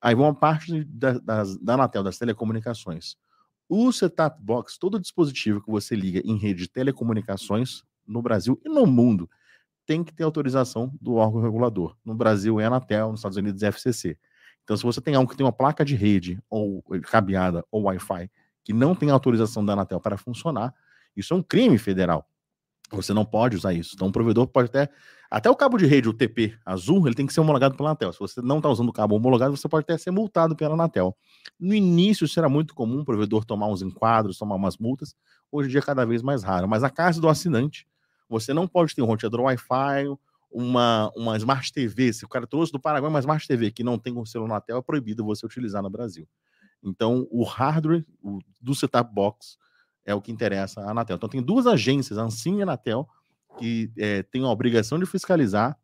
Aí 0.00 0.14
vem 0.14 0.24
uma 0.24 0.34
parte 0.34 0.84
da, 0.84 1.18
da 1.60 1.74
Anatel, 1.74 2.02
das 2.02 2.16
telecomunicações. 2.16 3.16
O 3.68 3.90
setup 3.90 4.40
box, 4.40 4.78
todo 4.78 5.00
dispositivo 5.00 5.60
que 5.60 5.70
você 5.70 5.96
liga 5.96 6.20
em 6.24 6.36
rede 6.36 6.62
de 6.62 6.68
telecomunicações 6.68 7.82
no 8.06 8.22
Brasil 8.22 8.60
e 8.64 8.68
no 8.68 8.86
mundo, 8.86 9.28
tem 9.86 10.04
que 10.04 10.14
ter 10.14 10.22
autorização 10.22 10.92
do 11.00 11.14
órgão 11.14 11.42
regulador. 11.42 11.96
No 12.04 12.14
Brasil 12.14 12.60
é 12.60 12.66
Anatel, 12.66 13.10
nos 13.10 13.20
Estados 13.20 13.36
Unidos 13.36 13.62
é 13.62 13.68
FCC. 13.68 14.16
Então, 14.62 14.76
se 14.76 14.82
você 14.82 15.00
tem 15.00 15.14
algo 15.14 15.30
que 15.30 15.36
tem 15.36 15.44
uma 15.44 15.52
placa 15.52 15.84
de 15.84 15.94
rede, 15.94 16.40
ou 16.48 16.82
cabeada, 17.02 17.64
ou 17.70 17.82
Wi-Fi, 17.82 18.30
que 18.62 18.72
não 18.72 18.94
tem 18.94 19.10
autorização 19.10 19.64
da 19.64 19.74
Anatel 19.74 20.00
para 20.00 20.16
funcionar, 20.16 20.74
isso 21.16 21.34
é 21.34 21.36
um 21.36 21.42
crime 21.42 21.78
federal. 21.78 22.26
Você 22.90 23.12
não 23.12 23.24
pode 23.24 23.56
usar 23.56 23.72
isso. 23.72 23.92
Então, 23.94 24.08
o 24.08 24.12
provedor 24.12 24.46
pode 24.46 24.66
até. 24.66 24.88
Até 25.30 25.50
o 25.50 25.56
cabo 25.56 25.76
de 25.76 25.84
rede, 25.84 26.08
o 26.08 26.12
TP 26.12 26.56
azul, 26.64 27.06
ele 27.06 27.14
tem 27.14 27.26
que 27.26 27.32
ser 27.32 27.40
homologado 27.40 27.74
pela 27.74 27.88
Anatel. 27.88 28.12
Se 28.12 28.20
você 28.20 28.40
não 28.40 28.58
está 28.58 28.68
usando 28.68 28.90
o 28.90 28.92
cabo 28.92 29.16
homologado, 29.16 29.56
você 29.56 29.68
pode 29.68 29.82
até 29.82 29.98
ser 29.98 30.12
multado 30.12 30.54
pela 30.54 30.74
Anatel. 30.74 31.16
No 31.58 31.74
início, 31.74 32.26
era 32.36 32.48
muito 32.48 32.72
comum 32.72 33.00
o 33.00 33.04
provedor 33.04 33.44
tomar 33.44 33.66
uns 33.66 33.82
enquadros, 33.82 34.38
tomar 34.38 34.54
umas 34.54 34.78
multas. 34.78 35.16
Hoje 35.50 35.68
em 35.68 35.70
dia 35.72 35.80
é 35.80 35.82
cada 35.82 36.04
vez 36.06 36.22
mais 36.22 36.44
raro. 36.44 36.68
Mas 36.68 36.84
a 36.84 36.90
casa 36.90 37.20
do 37.20 37.28
assinante, 37.28 37.84
você 38.28 38.54
não 38.54 38.68
pode 38.68 38.94
ter 38.94 39.02
um 39.02 39.06
roteador 39.06 39.40
Wi-Fi, 39.40 40.06
uma, 40.52 41.10
uma 41.16 41.36
Smart 41.36 41.72
TV. 41.72 42.12
Se 42.12 42.24
o 42.24 42.28
cara 42.28 42.46
trouxe 42.46 42.70
do 42.70 42.78
Paraguai 42.78 43.10
uma 43.10 43.18
Smart 43.18 43.44
TV 43.46 43.72
que 43.72 43.82
não 43.82 43.98
tem 43.98 44.14
selo 44.26 44.44
Anatel, 44.44 44.78
é 44.78 44.82
proibido 44.82 45.24
você 45.24 45.44
utilizar 45.44 45.82
no 45.82 45.90
Brasil. 45.90 46.28
Então, 46.80 47.26
o 47.30 47.42
hardware 47.42 48.04
do 48.60 48.74
setup 48.74 49.12
box 49.12 49.56
é 50.04 50.14
o 50.14 50.20
que 50.20 50.32
interessa 50.32 50.80
a 50.80 50.90
Anatel. 50.90 51.16
Então, 51.16 51.28
tem 51.28 51.42
duas 51.42 51.66
agências, 51.66 52.18
a 52.18 52.22
Ancine 52.22 52.58
e 52.58 52.60
a 52.60 52.64
Anatel, 52.64 53.08
que 53.58 53.90
é, 53.96 54.22
têm 54.22 54.44
a 54.44 54.48
obrigação 54.48 54.98
de 54.98 55.06
fiscalizar 55.06 55.78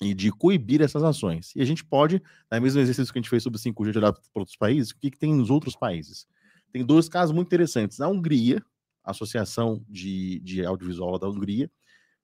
e 0.00 0.14
de 0.14 0.30
coibir 0.30 0.82
essas 0.82 1.02
ações. 1.02 1.52
E 1.54 1.62
a 1.62 1.64
gente 1.64 1.84
pode, 1.84 2.22
no 2.50 2.60
mesmo 2.60 2.80
exercício 2.80 3.12
que 3.12 3.18
a 3.18 3.22
gente 3.22 3.30
fez 3.30 3.42
sobre 3.42 3.58
5G 3.58 3.92
de 3.92 3.98
olhar 3.98 4.12
para 4.12 4.22
outros 4.34 4.56
países, 4.56 4.90
o 4.90 4.98
que, 4.98 5.10
que 5.10 5.18
tem 5.18 5.34
nos 5.34 5.50
outros 5.50 5.76
países? 5.76 6.26
Tem 6.72 6.84
dois 6.84 7.08
casos 7.08 7.34
muito 7.34 7.48
interessantes. 7.48 8.00
A 8.00 8.08
Hungria, 8.08 8.64
a 9.04 9.10
Associação 9.12 9.84
de, 9.88 10.40
de 10.40 10.64
Audiovisual 10.64 11.18
da 11.18 11.28
Hungria, 11.28 11.70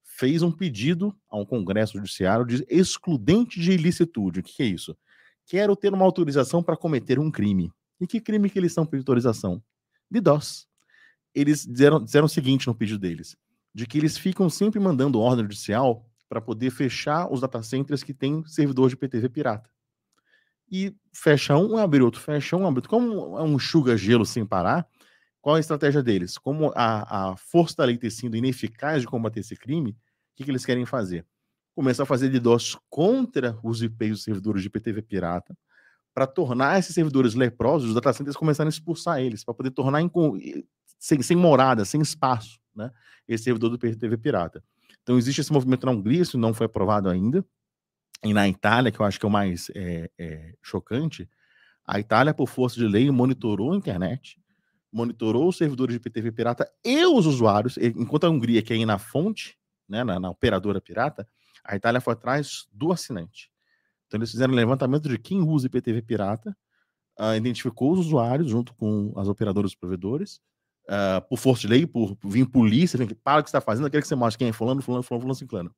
fez 0.03 0.43
um 0.43 0.51
pedido 0.51 1.17
ao 1.29 1.47
Congresso 1.47 1.95
Judiciário 1.95 2.45
de 2.45 2.67
excludente 2.69 3.61
de 3.61 3.73
ilicitude. 3.73 4.41
O 4.41 4.43
que, 4.43 4.53
que 4.55 4.63
é 4.63 4.67
isso? 4.67 4.97
Quero 5.47 5.77
ter 5.77 5.93
uma 5.93 6.05
autorização 6.05 6.63
para 6.63 6.77
cometer 6.77 7.19
um 7.19 7.31
crime. 7.31 7.73
E 8.01 8.07
que 8.07 8.21
crime 8.21 8.51
que 8.51 8.59
eles 8.59 8.73
estão 8.73 8.85
pedindo 8.85 9.03
autorização? 9.03 9.63
De 10.11 10.21
DOS. 10.21 10.70
Eles 11.35 11.67
disseram, 11.67 12.03
disseram 12.03 12.27
o 12.27 12.29
seguinte 12.29 12.67
no 12.67 12.75
pedido 12.75 12.99
deles, 12.99 13.37
de 13.75 13.87
que 13.87 13.99
eles 13.99 14.19
ficam 14.19 14.51
sempre 14.51 14.81
mandando 14.81 15.21
ordem 15.21 15.45
judicial 15.45 16.07
para 16.29 16.41
poder 16.41 16.71
fechar 16.71 17.31
os 17.33 17.41
data 17.41 17.63
centers 17.63 18.03
que 18.03 18.15
têm 18.15 18.45
servidor 18.47 18.89
de 18.89 18.97
PTV 18.97 19.29
pirata. 19.29 19.71
E 20.71 20.95
fecha 21.13 21.57
um, 21.57 21.77
abre 21.77 22.03
outro, 22.03 22.21
fecha 22.21 22.57
um, 22.57 22.67
abre 22.67 22.79
outro. 22.79 22.91
Como 22.91 23.37
é 23.37 23.43
um 23.43 23.55
enxuga-gelo 23.55 24.25
sem 24.25 24.47
parar, 24.47 24.89
qual 25.41 25.57
a 25.57 25.61
estratégia 25.61 26.03
deles? 26.03 26.39
Como 26.39 26.71
a, 26.77 27.33
a 27.33 27.37
força 27.37 27.77
da 27.79 27.85
lei 27.85 27.97
tem 27.97 28.11
sido 28.11 28.37
ineficaz 28.37 29.01
de 29.01 29.09
combater 29.09 29.41
esse 29.41 29.57
crime, 29.57 29.91
o 29.91 29.97
que, 30.37 30.45
que 30.45 30.51
eles 30.51 30.65
querem 30.65 30.87
fazer? 30.87 31.27
Começar 31.75 32.05
a 32.05 32.07
fazer 32.07 32.29
DDoS 32.29 32.77
contra 32.89 33.59
os 33.63 33.83
IPs 33.83 34.11
dos 34.11 34.23
servidores 34.23 34.63
de 34.63 34.71
PTV 34.71 35.03
pirata, 35.03 35.57
para 36.15 36.27
tornar 36.27 36.79
esses 36.79 36.95
servidores 36.95 37.35
leprosos, 37.35 37.89
os 37.89 37.95
data 37.95 38.13
centers 38.13 38.37
começarem 38.37 38.69
a 38.69 38.71
expulsar 38.71 39.21
eles, 39.21 39.43
para 39.43 39.55
poder 39.55 39.71
tornar 39.71 40.01
sem, 41.01 41.21
sem 41.23 41.37
morada, 41.37 41.85
sem 41.85 42.01
espaço, 42.01 42.61
né, 42.77 42.93
esse 43.27 43.45
servidor 43.45 43.71
do 43.71 43.79
PTV 43.79 44.19
pirata. 44.19 44.63
Então 45.03 45.17
existe 45.19 45.41
esse 45.41 45.53
movimento 45.53 45.87
na 45.87 45.93
Hungria, 45.93 46.21
isso 46.21 46.39
não 46.39 46.55
foi 46.55 46.67
aprovado 46.67 47.09
ainda, 47.09 47.45
e 48.23 48.35
na 48.35 48.47
Itália, 48.47 48.93
que 48.93 49.01
eu 49.01 49.07
acho 49.07 49.19
que 49.19 49.25
é 49.25 49.29
o 49.29 49.33
mais 49.33 49.71
é, 49.75 50.11
é, 50.19 50.55
chocante, 50.63 51.29
a 51.87 51.99
Itália, 51.99 52.35
por 52.35 52.47
força 52.47 52.77
de 52.77 52.87
lei, 52.87 53.11
monitorou 53.11 53.73
a 53.73 53.77
internet, 53.77 54.39
monitorou 54.93 55.49
os 55.49 55.57
servidores 55.57 55.95
de 55.95 56.01
PTV 56.01 56.31
pirata 56.31 56.71
e 56.85 57.05
os 57.07 57.27
usuários, 57.27 57.79
enquanto 57.79 58.25
a 58.25 58.31
Hungria 58.31 58.63
quer 58.63 58.77
ir 58.77 58.85
na 58.85 58.99
fonte, 58.99 59.57
né, 59.89 60.05
na, 60.05 60.21
na 60.21 60.31
operadora 60.31 60.81
pirata, 60.81 61.27
a 61.65 61.75
Itália 61.75 62.01
foi 62.01 62.13
atrás 62.13 62.69
do 62.73 62.93
assinante. 62.93 63.51
Então 64.07 64.19
eles 64.19 64.31
fizeram 64.31 64.53
um 64.53 64.57
levantamento 64.57 65.09
de 65.09 65.19
quem 65.19 65.41
usa 65.41 65.67
IPTV 65.67 66.03
pirata, 66.03 66.57
uh, 67.19 67.35
identificou 67.35 67.93
os 67.93 68.01
usuários 68.01 68.51
junto 68.51 68.75
com 68.75 69.13
as 69.17 69.29
operadoras 69.29 69.73
e 69.73 69.79
provedores, 69.79 70.41
uh, 70.89 71.27
por 71.29 71.39
força 71.39 71.63
de 71.63 71.69
lei, 71.69 71.87
por, 71.87 72.17
por 72.17 72.31
vir 72.31 72.47
polícia, 72.47 72.97
vem, 72.97 73.09
para 73.09 73.41
o 73.41 73.45
que 73.45 73.51
você 73.51 73.57
está 73.57 73.61
fazendo, 73.61 73.91
quero 73.91 74.03
que 74.03 74.09
você 74.09 74.15
mostre 74.15 74.39
quem 74.39 74.49
é 74.49 74.53
fulano, 74.53 74.83
fulano, 74.83 75.03
fulano, 75.03 75.23
fulano, 75.23 75.35
ciclano. 75.35 75.75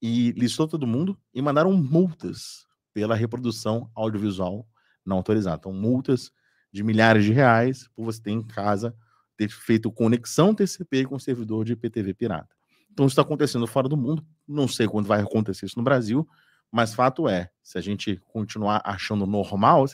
E 0.00 0.32
listou 0.32 0.68
todo 0.68 0.86
mundo 0.86 1.18
e 1.34 1.42
mandaram 1.42 1.72
multas 1.72 2.66
pela 2.92 3.14
reprodução 3.14 3.90
audiovisual 3.94 4.66
não 5.04 5.16
autorizada. 5.16 5.56
Então, 5.58 5.72
multas 5.72 6.30
de 6.72 6.82
milhares 6.82 7.24
de 7.24 7.32
reais 7.32 7.88
por 7.94 8.04
você 8.04 8.20
ter 8.20 8.30
em 8.30 8.42
casa 8.42 8.94
ter 9.36 9.48
feito 9.48 9.90
conexão 9.90 10.54
TCP 10.54 11.04
com 11.04 11.18
servidor 11.18 11.64
de 11.64 11.72
IPTV 11.72 12.12
pirata. 12.12 12.54
Então, 12.90 13.06
isso 13.06 13.12
está 13.12 13.22
acontecendo 13.22 13.66
fora 13.66 13.88
do 13.88 13.96
mundo. 13.96 14.26
Não 14.46 14.66
sei 14.66 14.88
quando 14.88 15.06
vai 15.06 15.20
acontecer 15.20 15.66
isso 15.66 15.78
no 15.78 15.84
Brasil, 15.84 16.28
mas 16.70 16.92
fato 16.92 17.28
é, 17.28 17.48
se 17.62 17.78
a 17.78 17.80
gente 17.80 18.20
continuar 18.26 18.82
achando 18.84 19.24
normal, 19.26 19.86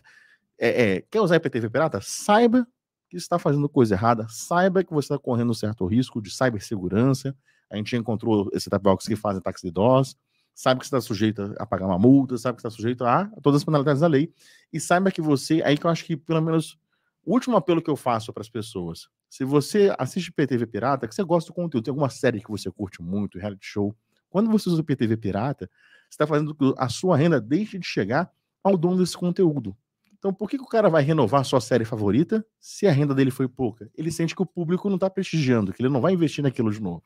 é, 0.59 0.83
é, 0.83 1.01
quer 1.03 1.21
usar 1.21 1.37
IPTV 1.37 1.69
pirata? 1.69 2.01
Saiba 2.01 2.67
que 3.15 3.23
está 3.23 3.39
fazendo 3.39 3.69
coisa 3.69 3.95
errada, 3.95 4.27
saiba 4.29 4.83
que 4.83 4.93
você 4.93 5.07
está 5.07 5.19
correndo 5.19 5.51
um 5.51 5.55
certo 5.55 5.87
risco 5.87 6.21
de 6.21 6.31
cibersegurança. 6.31 7.35
A 7.71 7.77
gente 7.77 7.97
encontrou 7.97 8.51
esse 8.53 8.69
box 8.71 9.07
que 9.07 9.15
fazem 9.15 9.41
táxi 9.41 9.67
de 9.67 9.73
DOS, 9.73 10.17
sabe 10.53 10.81
que 10.81 10.85
está 10.85 11.01
sujeito 11.01 11.55
a 11.59 11.65
pagar 11.65 11.87
uma 11.87 11.99
multa, 11.99 12.37
sabe 12.37 12.57
que 12.57 12.61
está 12.61 12.71
sujeito 12.71 13.05
a 13.05 13.27
todas 13.41 13.61
as 13.61 13.65
penalidades 13.65 14.01
da 14.01 14.07
lei, 14.09 14.33
e 14.73 14.81
saiba 14.81 15.11
que 15.11 15.21
você, 15.21 15.63
aí 15.65 15.79
que 15.79 15.87
eu 15.87 15.91
acho 15.91 16.05
que 16.05 16.17
pelo 16.17 16.43
menos 16.43 16.77
o 17.25 17.33
último 17.33 17.57
apelo 17.57 17.81
que 17.81 17.91
eu 17.91 17.97
faço 17.97 18.33
para 18.33 18.43
as 18.43 18.49
pessoas, 18.49 19.09
se 19.31 19.45
você 19.45 19.95
assiste 19.99 20.31
PTV 20.33 20.67
Pirata, 20.67 21.09
que 21.09 21.15
você 21.15 21.23
gosta 21.23 21.51
do 21.51 21.55
conteúdo, 21.55 21.85
tem 21.85 21.93
alguma 21.93 22.11
série 22.11 22.41
que 22.41 22.51
você 22.51 22.71
curte 22.71 23.01
muito, 23.01 23.39
reality 23.39 23.65
show, 23.65 23.97
quando 24.29 24.51
você 24.51 24.69
usa 24.69 24.81
o 24.81 24.85
PTV 24.85 25.17
Pirata, 25.17 25.71
está 26.11 26.27
fazendo 26.27 26.55
que 26.55 26.75
a 26.77 26.89
sua 26.89 27.17
renda 27.17 27.41
deixe 27.41 27.79
de 27.79 27.87
chegar 27.87 28.31
ao 28.63 28.77
dono 28.77 28.99
desse 28.99 29.17
conteúdo. 29.17 29.77
Então, 30.25 30.33
por 30.33 30.49
que, 30.49 30.57
que 30.57 30.65
o 30.65 30.67
cara 30.67 30.89
vai 30.89 31.03
renovar 31.03 31.45
sua 31.45 31.61
série 31.61 31.85
favorita 31.85 32.43
se 32.59 32.87
a 32.87 32.91
renda 32.91 33.15
dele 33.15 33.31
foi 33.31 33.47
pouca? 33.47 33.91
Ele 33.95 34.11
sente 34.11 34.35
que 34.35 34.41
o 34.41 34.47
público 34.47 34.89
não 34.89 34.95
está 34.95 35.11
prestigiando, 35.11 35.71
que 35.71 35.83
ele 35.83 35.91
não 35.91 36.01
vai 36.01 36.15
investir 36.15 36.43
naquilo 36.43 36.73
de 36.73 36.81
novo. 36.81 37.05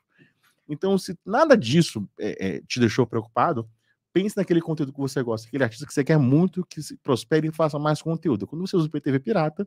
Então, 0.69 0.97
se 0.97 1.19
nada 1.27 1.57
disso 1.57 2.09
é, 2.17 2.47
é, 2.47 2.61
te 2.61 2.79
deixou 2.79 3.05
preocupado, 3.05 3.69
pense 4.13 4.37
naquele 4.37 4.61
conteúdo 4.61 4.93
que 4.93 5.01
você 5.01 5.21
gosta, 5.21 5.49
aquele 5.49 5.65
artista 5.65 5.85
que 5.85 5.93
você 5.93 6.05
quer 6.05 6.17
muito 6.17 6.65
que 6.65 6.81
prospere 7.03 7.49
e 7.49 7.53
faça 7.53 7.77
mais 7.77 8.01
conteúdo. 8.01 8.47
Quando 8.47 8.65
você 8.65 8.77
usa 8.77 8.87
o 8.87 8.91
PTV 8.91 9.19
pirata, 9.19 9.67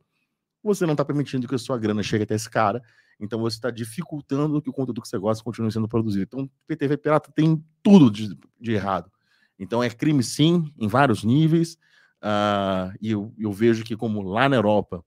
você 0.64 0.86
não 0.86 0.94
está 0.94 1.04
permitindo 1.04 1.46
que 1.46 1.56
a 1.56 1.58
sua 1.58 1.78
grana 1.78 2.02
chegue 2.02 2.24
até 2.24 2.36
esse 2.36 2.50
cara, 2.50 2.82
então 3.20 3.42
você 3.42 3.58
está 3.58 3.70
dificultando 3.70 4.62
que 4.62 4.70
o 4.70 4.74
conteúdo 4.74 5.02
que 5.02 5.10
você 5.10 5.18
gosta 5.18 5.44
continue 5.44 5.74
sendo 5.74 5.90
produzido. 5.90 6.24
Então, 6.24 6.50
PTV 6.68 6.96
pirata 6.96 7.30
tem 7.36 7.62
tudo 7.84 8.10
de, 8.10 8.34
de 8.58 8.72
errado. 8.72 9.12
Então 9.60 9.84
é 9.84 9.90
crime 9.90 10.24
sim, 10.24 10.72
em 10.80 10.88
vários 10.88 11.26
níveis, 11.26 11.78
uh, 12.24 12.96
e 13.02 13.12
eu, 13.12 13.34
eu, 13.38 13.52
vejo 13.52 13.84
que 13.84 13.96
como 13.96 14.22
lá 14.22 14.48
na 14.48 14.56
Europa 14.56 15.04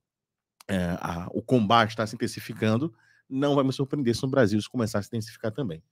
é, 0.68 0.96
a, 1.00 1.28
o 1.32 1.42
combate 1.42 1.90
está 1.90 2.06
se 2.06 2.14
intensificando, 2.14 2.94
não 3.28 3.54
vai 3.54 3.64
me 3.64 3.72
surpreender 3.72 4.14
se 4.14 4.22
no 4.22 4.28
Brasil 4.28 4.58
isso 4.58 4.70
começar 4.70 4.98
a 4.98 5.02
se 5.02 5.08
intensificar 5.08 5.52
também. 5.52 5.82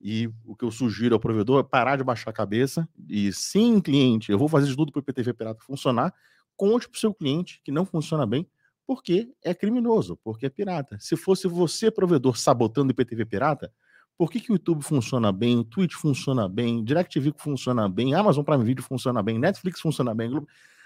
E 0.00 0.30
o 0.44 0.56
que 0.56 0.64
eu 0.64 0.70
sugiro 0.70 1.14
ao 1.14 1.20
provedor 1.20 1.60
é 1.60 1.62
parar 1.62 1.96
de 1.96 2.04
baixar 2.04 2.30
a 2.30 2.32
cabeça 2.32 2.88
e 3.08 3.32
sim, 3.32 3.80
cliente, 3.80 4.32
eu 4.32 4.38
vou 4.38 4.48
fazer 4.48 4.66
de 4.66 4.76
tudo 4.76 4.90
para 4.90 5.00
o 5.00 5.02
IPTV 5.02 5.34
pirata 5.34 5.62
funcionar. 5.62 6.14
Conte 6.56 6.88
para 6.88 6.96
o 6.96 7.00
seu 7.00 7.12
cliente 7.12 7.60
que 7.62 7.70
não 7.70 7.84
funciona 7.84 8.26
bem, 8.26 8.48
porque 8.86 9.30
é 9.44 9.54
criminoso, 9.54 10.18
porque 10.24 10.46
é 10.46 10.50
pirata. 10.50 10.98
Se 10.98 11.16
fosse 11.16 11.46
você, 11.46 11.90
provedor, 11.90 12.36
sabotando 12.38 12.88
o 12.88 12.92
IPTV 12.92 13.26
pirata, 13.26 13.72
por 14.20 14.30
que, 14.30 14.38
que 14.38 14.52
o 14.52 14.56
YouTube 14.56 14.82
funciona 14.82 15.32
bem, 15.32 15.56
o 15.56 15.64
Twitch 15.64 15.94
funciona 15.94 16.46
bem, 16.46 16.84
DirecTV 16.84 17.32
funciona 17.38 17.88
bem, 17.88 18.12
Amazon 18.12 18.44
Prime 18.44 18.62
Video 18.62 18.84
funciona 18.84 19.22
bem, 19.22 19.38
Netflix 19.38 19.80
funciona 19.80 20.14
bem, 20.14 20.30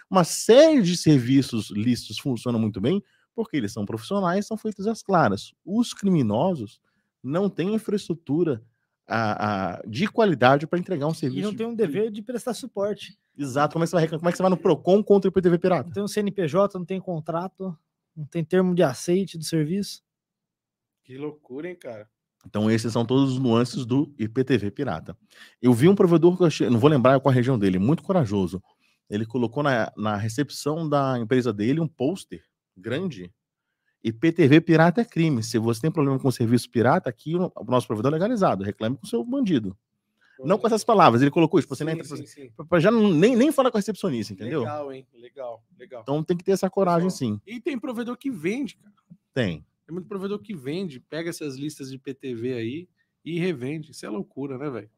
uma 0.09 0.23
série 0.23 0.81
de 0.81 0.97
serviços 0.97 1.69
listos 1.69 2.17
funcionam 2.17 2.61
muito 2.61 2.81
bem, 2.81 3.03
porque 3.35 3.57
eles 3.57 3.73
são 3.73 3.85
profissionais, 3.85 4.47
são 4.47 4.57
feitos 4.57 4.87
às 4.87 5.03
claras. 5.03 5.53
Os 5.65 5.93
criminosos 5.93 6.81
não 7.21 7.51
têm 7.51 7.75
infraestrutura 7.75 8.63
a, 9.05 9.73
a, 9.79 9.83
de 9.85 10.07
qualidade 10.07 10.65
para 10.65 10.79
entregar 10.79 11.09
um 11.09 11.13
serviço. 11.13 11.41
E 11.41 11.43
não 11.51 11.57
tem 11.57 11.67
um 11.67 11.75
dever 11.75 12.13
de 12.13 12.23
prestar 12.23 12.55
suporte. 12.55 13.19
Exato. 13.37 13.73
Como 13.73 13.83
é 13.83 13.87
que 13.87 13.91
você 13.91 13.97
vai, 13.97 14.07
como 14.07 14.29
é 14.29 14.31
que 14.31 14.37
você 14.37 14.43
vai 14.45 14.51
no 14.51 14.57
PROCON 14.57 15.03
contra 15.03 15.29
o 15.29 15.33
IPTV 15.33 15.59
pirata? 15.59 15.89
Não 15.89 15.93
tem 15.93 16.05
um 16.05 16.07
CNPJ, 16.07 16.79
não 16.79 16.87
tem 16.87 17.01
contrato, 17.01 17.77
não 18.17 18.27
tem 18.27 18.45
termo 18.45 18.77
de 18.77 18.85
aceite 18.85 19.37
do 19.37 19.43
serviço. 19.43 20.05
Que 21.03 21.19
loucura, 21.19 21.69
hein, 21.69 21.75
cara? 21.75 22.09
Então, 22.47 22.71
esses 22.71 22.93
são 22.93 23.05
todos 23.05 23.33
os 23.33 23.39
nuances 23.39 23.85
do 23.87 24.15
IPTV 24.19 24.71
pirata. 24.71 25.17
Eu 25.61 25.73
vi 25.73 25.89
um 25.89 25.95
provedor 25.95 26.37
que 26.37 26.43
eu 26.43 26.47
achei, 26.47 26.69
não 26.69 26.79
vou 26.79 26.91
lembrar 26.91 27.19
qual 27.21 27.33
a 27.33 27.35
região 27.35 27.59
dele, 27.59 27.79
muito 27.79 28.03
corajoso. 28.03 28.63
Ele 29.09 29.25
colocou 29.27 29.63
na, 29.63 29.93
na 29.97 30.17
recepção 30.17 30.89
da 30.89 31.19
empresa 31.19 31.53
dele 31.53 31.81
um 31.81 31.89
pôster 31.89 32.43
grande 32.77 33.33
IPTV 34.05 34.61
pirata 34.61 35.01
é 35.01 35.05
crime. 35.05 35.43
Se 35.43 35.59
você 35.59 35.81
tem 35.81 35.91
problema 35.91 36.19
com 36.19 36.29
o 36.29 36.33
serviço 36.33 36.71
pirata, 36.71 37.09
aqui 37.09 37.35
o 37.35 37.51
nosso 37.67 37.87
provedor 37.87 38.13
é 38.13 38.15
legalizado. 38.15 38.63
Reclame 38.63 38.97
com 38.97 39.07
o 39.07 39.09
seu 39.09 39.25
bandido. 39.25 39.75
Não 40.39 40.59
com 40.59 40.67
essas 40.67 40.85
palavras, 40.85 41.23
ele 41.23 41.31
colocou 41.31 41.59
isso. 41.59 41.69
Você 41.69 41.85
sim, 41.85 41.95
nem, 41.95 42.05
sim, 42.05 42.27
sim. 42.27 42.53
Já 42.79 42.91
não, 42.91 43.11
nem, 43.11 43.35
nem 43.35 43.51
falar 43.51 43.71
com 43.71 43.79
a 43.79 43.81
recepcionista, 43.81 44.35
entendeu? 44.35 44.61
Legal, 44.61 44.93
hein? 44.93 45.07
Legal, 45.15 45.65
legal. 45.79 46.03
Então 46.03 46.23
tem 46.23 46.37
que 46.37 46.45
ter 46.45 46.53
essa 46.53 46.69
coragem, 46.69 47.09
sim. 47.09 47.41
E 47.47 47.61
tem 47.61 47.79
provedor 47.79 48.17
que 48.19 48.31
vende, 48.31 48.77
cara. 48.77 48.93
Tem. 49.33 49.65
Tem 49.87 49.93
muito 49.93 50.09
provedor 50.09 50.39
que 50.39 50.55
vende, 50.55 51.01
pega 51.01 51.31
essas 51.31 51.57
listas 51.57 51.91
de 51.91 51.99
PTV 51.99 52.55
aí 52.55 52.89
e 53.25 53.39
revende. 53.39 53.91
Isso 53.91 54.07
é 54.07 54.09
loucura, 54.09 54.57
né, 54.57 54.71
velho? 54.71 54.91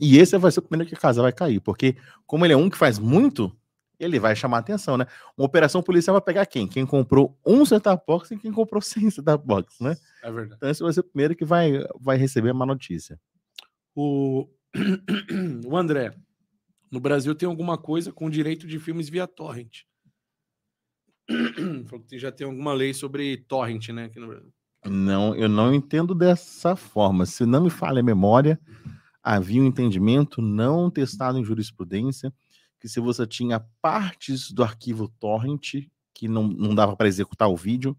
E 0.00 0.18
esse 0.18 0.36
vai 0.38 0.52
ser 0.52 0.60
o 0.60 0.62
primeiro 0.62 0.88
que 0.88 0.94
a 0.94 1.00
casa 1.00 1.20
vai 1.20 1.32
cair, 1.32 1.60
porque 1.60 1.96
como 2.26 2.44
ele 2.44 2.52
é 2.52 2.56
um 2.56 2.70
que 2.70 2.76
faz 2.76 2.98
muito, 2.98 3.52
ele 3.98 4.20
vai 4.20 4.36
chamar 4.36 4.58
atenção, 4.58 4.96
né? 4.96 5.06
Uma 5.36 5.46
operação 5.46 5.82
policial 5.82 6.14
vai 6.14 6.22
pegar 6.22 6.46
quem? 6.46 6.68
Quem 6.68 6.86
comprou 6.86 7.36
um 7.44 7.64
setup 7.64 8.04
box 8.06 8.30
e 8.30 8.38
quem 8.38 8.52
comprou 8.52 8.80
100 8.80 9.10
setup 9.10 9.44
box, 9.44 9.82
né? 9.82 9.96
É 10.22 10.30
verdade. 10.30 10.54
Então 10.56 10.70
esse 10.70 10.82
vai 10.82 10.92
ser 10.92 11.00
o 11.00 11.04
primeiro 11.04 11.34
que 11.34 11.44
vai, 11.44 11.84
vai 12.00 12.16
receber 12.16 12.50
a 12.50 12.54
má 12.54 12.64
notícia. 12.64 13.20
O... 13.94 14.48
o 15.66 15.76
André, 15.76 16.14
no 16.90 17.00
Brasil 17.00 17.34
tem 17.34 17.48
alguma 17.48 17.76
coisa 17.76 18.12
com 18.12 18.30
direito 18.30 18.66
de 18.66 18.78
filmes 18.78 19.08
via 19.08 19.26
torrent. 19.26 19.82
Falou 21.88 22.04
que 22.04 22.18
já 22.18 22.32
tem 22.32 22.46
alguma 22.46 22.72
lei 22.72 22.94
sobre 22.94 23.36
torrent, 23.36 23.88
né, 23.90 24.04
aqui 24.04 24.18
no 24.18 24.28
Brasil. 24.28 24.52
Não, 24.86 25.34
eu 25.34 25.48
não 25.48 25.74
entendo 25.74 26.14
dessa 26.14 26.76
forma. 26.76 27.26
Se 27.26 27.44
não 27.44 27.64
me 27.64 27.70
falha 27.70 28.00
a 28.00 28.02
memória, 28.02 28.58
havia 29.22 29.60
um 29.60 29.66
entendimento 29.66 30.40
não 30.40 30.90
testado 30.90 31.38
em 31.38 31.44
jurisprudência 31.44 32.32
que 32.80 32.88
se 32.88 33.00
você 33.00 33.26
tinha 33.26 33.60
partes 33.82 34.52
do 34.52 34.62
arquivo 34.62 35.08
torrent 35.20 35.88
que 36.14 36.28
não, 36.28 36.46
não 36.46 36.74
dava 36.74 36.96
para 36.96 37.08
executar 37.08 37.48
o 37.48 37.56
vídeo, 37.56 37.96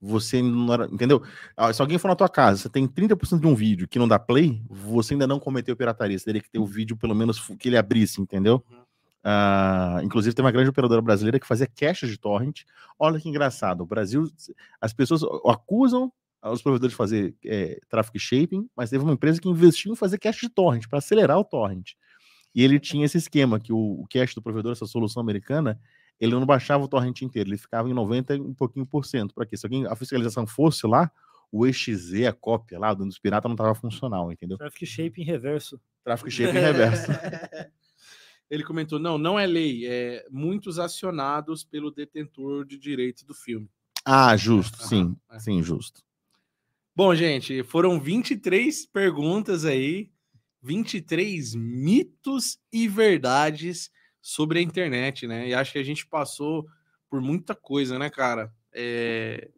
você 0.00 0.42
não 0.42 0.72
era, 0.72 0.86
entendeu? 0.86 1.22
Ah, 1.56 1.72
se 1.72 1.80
alguém 1.80 1.98
for 1.98 2.08
na 2.08 2.16
tua 2.16 2.28
casa, 2.28 2.62
você 2.62 2.68
tem 2.68 2.88
30% 2.88 3.40
de 3.40 3.46
um 3.46 3.54
vídeo 3.54 3.86
que 3.86 3.98
não 3.98 4.08
dá 4.08 4.18
play, 4.18 4.60
você 4.68 5.14
ainda 5.14 5.26
não 5.26 5.38
cometeu 5.38 5.76
pirataria, 5.76 6.18
você 6.18 6.24
teria 6.24 6.42
que 6.42 6.50
ter 6.50 6.58
o 6.58 6.66
vídeo 6.66 6.96
pelo 6.96 7.14
menos 7.14 7.38
que 7.58 7.68
ele 7.68 7.76
abrisse, 7.76 8.20
entendeu? 8.20 8.64
Uhum. 8.68 8.82
Uh, 9.24 10.02
inclusive 10.02 10.34
tem 10.34 10.44
uma 10.44 10.50
grande 10.50 10.70
operadora 10.70 11.00
brasileira 11.00 11.38
que 11.38 11.46
fazia 11.46 11.66
cache 11.66 12.06
de 12.06 12.18
torrent. 12.18 12.62
Olha 12.98 13.20
que 13.20 13.28
engraçado, 13.28 13.82
o 13.82 13.86
Brasil, 13.86 14.24
as 14.80 14.92
pessoas 14.92 15.22
acusam 15.46 16.12
os 16.44 16.60
provedores 16.60 16.92
de 16.92 16.96
fazer 16.96 17.36
é, 17.44 17.78
traffic 17.88 18.18
shaping, 18.18 18.68
mas 18.76 18.90
teve 18.90 19.04
uma 19.04 19.12
empresa 19.12 19.40
que 19.40 19.48
investiu 19.48 19.92
em 19.92 19.96
fazer 19.96 20.18
cache 20.18 20.46
de 20.46 20.52
torrent 20.52 20.88
para 20.88 20.98
acelerar 20.98 21.38
o 21.38 21.44
torrent. 21.44 21.92
E 22.54 22.62
ele 22.62 22.80
tinha 22.80 23.04
esse 23.04 23.16
esquema 23.16 23.60
que 23.60 23.72
o, 23.72 23.78
o 23.78 24.06
cache 24.10 24.34
do 24.34 24.42
provedor, 24.42 24.72
essa 24.72 24.86
solução 24.86 25.22
americana, 25.22 25.80
ele 26.20 26.32
não 26.32 26.44
baixava 26.44 26.84
o 26.84 26.88
torrent 26.88 27.22
inteiro, 27.22 27.48
ele 27.48 27.56
ficava 27.56 27.88
em 27.88 27.94
90 27.94 28.34
e 28.34 28.40
um 28.40 28.54
pouquinho 28.54 28.84
por 28.84 29.04
cento. 29.04 29.34
Para 29.34 29.46
quê? 29.46 29.56
Se 29.56 29.66
alguém, 29.66 29.86
a 29.86 29.94
fiscalização 29.94 30.46
fosse 30.46 30.86
lá, 30.86 31.10
o 31.50 31.66
EXE, 31.66 32.26
a 32.26 32.32
cópia 32.32 32.78
lá 32.78 32.94
do 32.94 33.04
dos 33.04 33.18
piratas, 33.18 33.48
não 33.48 33.54
estava 33.54 33.74
funcional, 33.74 34.32
entendeu? 34.32 34.56
Traffic 34.56 34.86
shape 34.86 35.20
em 35.20 35.24
reverso. 35.24 35.80
Traffic 36.04 36.30
shape 36.30 36.56
em 36.56 36.60
reverso. 36.60 37.10
ele 38.52 38.62
comentou: 38.62 38.98
não, 38.98 39.16
não 39.16 39.40
é 39.40 39.46
lei, 39.46 39.86
é 39.86 40.26
muitos 40.30 40.78
acionados 40.78 41.64
pelo 41.64 41.90
detentor 41.90 42.66
de 42.66 42.78
direito 42.78 43.24
do 43.24 43.34
filme. 43.34 43.66
Ah, 44.04 44.36
justo, 44.36 44.86
sim, 44.86 45.16
é. 45.30 45.38
sim, 45.38 45.62
justo. 45.62 46.02
Bom, 46.94 47.14
gente, 47.14 47.62
foram 47.62 47.98
23 47.98 48.84
perguntas 48.84 49.64
aí. 49.64 50.10
23 50.64 51.56
mitos 51.56 52.58
e 52.70 52.86
verdades 52.86 53.90
sobre 54.20 54.58
a 54.60 54.62
internet, 54.62 55.26
né? 55.26 55.48
E 55.48 55.54
acho 55.54 55.72
que 55.72 55.78
a 55.78 55.82
gente 55.82 56.06
passou 56.06 56.66
por 57.10 57.20
muita 57.20 57.54
coisa, 57.54 57.98
né, 57.98 58.10
cara? 58.10 58.52
É, 58.72 59.50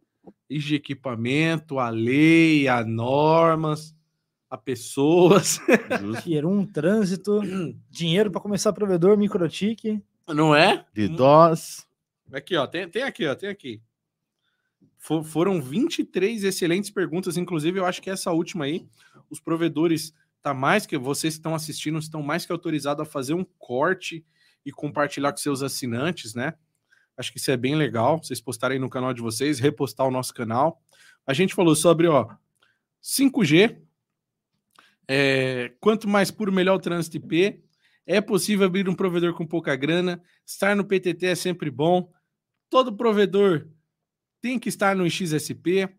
de 0.49 0.75
equipamento, 0.75 1.79
a 1.79 1.89
lei, 1.89 2.67
a 2.67 2.83
normas, 2.83 3.93
a 4.55 4.57
pessoas. 4.57 5.59
Dinheiro, 6.23 6.49
um 6.49 6.65
trânsito, 6.65 7.41
dinheiro 7.89 8.31
para 8.31 8.41
começar 8.41 8.73
provedor, 8.73 9.17
microtique. 9.17 10.01
Não 10.27 10.55
é? 10.55 10.85
De 10.93 11.07
DOS. 11.07 11.85
Aqui, 12.33 12.55
ó, 12.55 12.65
tem, 12.65 12.89
tem 12.89 13.03
aqui, 13.03 13.27
ó, 13.27 13.35
tem 13.35 13.49
aqui. 13.49 13.81
For, 14.97 15.23
foram 15.23 15.61
23 15.61 16.43
excelentes 16.43 16.89
perguntas, 16.89 17.37
inclusive 17.37 17.79
eu 17.79 17.85
acho 17.85 18.01
que 18.01 18.09
essa 18.09 18.31
última 18.31 18.65
aí, 18.65 18.87
os 19.29 19.39
provedores 19.39 20.13
tá 20.41 20.53
mais 20.53 20.85
que 20.85 20.97
vocês 20.97 21.35
que 21.35 21.39
estão 21.39 21.53
assistindo 21.53 21.99
estão 21.99 22.23
mais 22.23 22.45
que 22.45 22.51
autorizados 22.51 23.07
a 23.07 23.09
fazer 23.09 23.33
um 23.33 23.45
corte 23.59 24.25
e 24.65 24.71
compartilhar 24.71 25.31
com 25.31 25.37
seus 25.37 25.61
assinantes, 25.61 26.33
né? 26.33 26.55
Acho 27.17 27.31
que 27.31 27.37
isso 27.37 27.51
é 27.51 27.57
bem 27.57 27.75
legal. 27.75 28.17
Vocês 28.17 28.41
postarem 28.41 28.79
no 28.79 28.89
canal 28.89 29.13
de 29.13 29.21
vocês, 29.21 29.59
repostar 29.59 30.07
o 30.07 30.11
nosso 30.11 30.33
canal. 30.33 30.81
A 31.25 31.33
gente 31.33 31.53
falou 31.53 31.75
sobre 31.75 32.07
ó 32.07 32.27
5G. 33.01 33.84
É, 35.07 35.73
quanto 35.79 36.07
mais 36.07 36.31
puro, 36.31 36.51
melhor 36.51 36.75
o 36.75 36.79
trânsito 36.79 37.17
IP. 37.17 37.63
É 38.07 38.21
possível 38.21 38.67
abrir 38.67 38.87
um 38.87 38.95
provedor 38.95 39.33
com 39.33 39.45
pouca 39.45 39.75
grana. 39.75 40.21
Estar 40.45 40.75
no 40.75 40.85
PTT 40.85 41.25
é 41.25 41.35
sempre 41.35 41.71
bom. 41.71 42.11
Todo 42.69 42.95
provedor 42.95 43.67
tem 44.41 44.59
que 44.59 44.69
estar 44.69 44.95
no 44.95 45.09
XSP. 45.09 45.89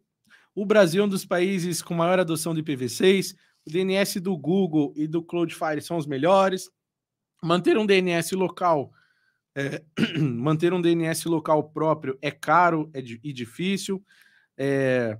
O 0.54 0.64
Brasil 0.64 1.02
é 1.02 1.06
um 1.06 1.08
dos 1.08 1.24
países 1.24 1.82
com 1.82 1.94
maior 1.94 2.18
adoção 2.20 2.54
de 2.54 2.62
IPv6. 2.62 3.34
O 3.66 3.70
DNS 3.70 4.20
do 4.20 4.36
Google 4.36 4.94
e 4.96 5.08
do 5.08 5.22
Cloudflare 5.22 5.82
são 5.82 5.96
os 5.96 6.06
melhores. 6.06 6.70
Manter 7.42 7.76
um 7.76 7.84
DNS 7.84 8.34
local, 8.36 8.92
é, 9.54 9.82
manter 10.18 10.72
um 10.72 10.80
DNS 10.80 11.28
local 11.28 11.70
próprio 11.70 12.16
é 12.22 12.30
caro 12.30 12.90
é, 12.94 13.00
e 13.00 13.32
difícil. 13.32 14.02
É, 14.56 15.18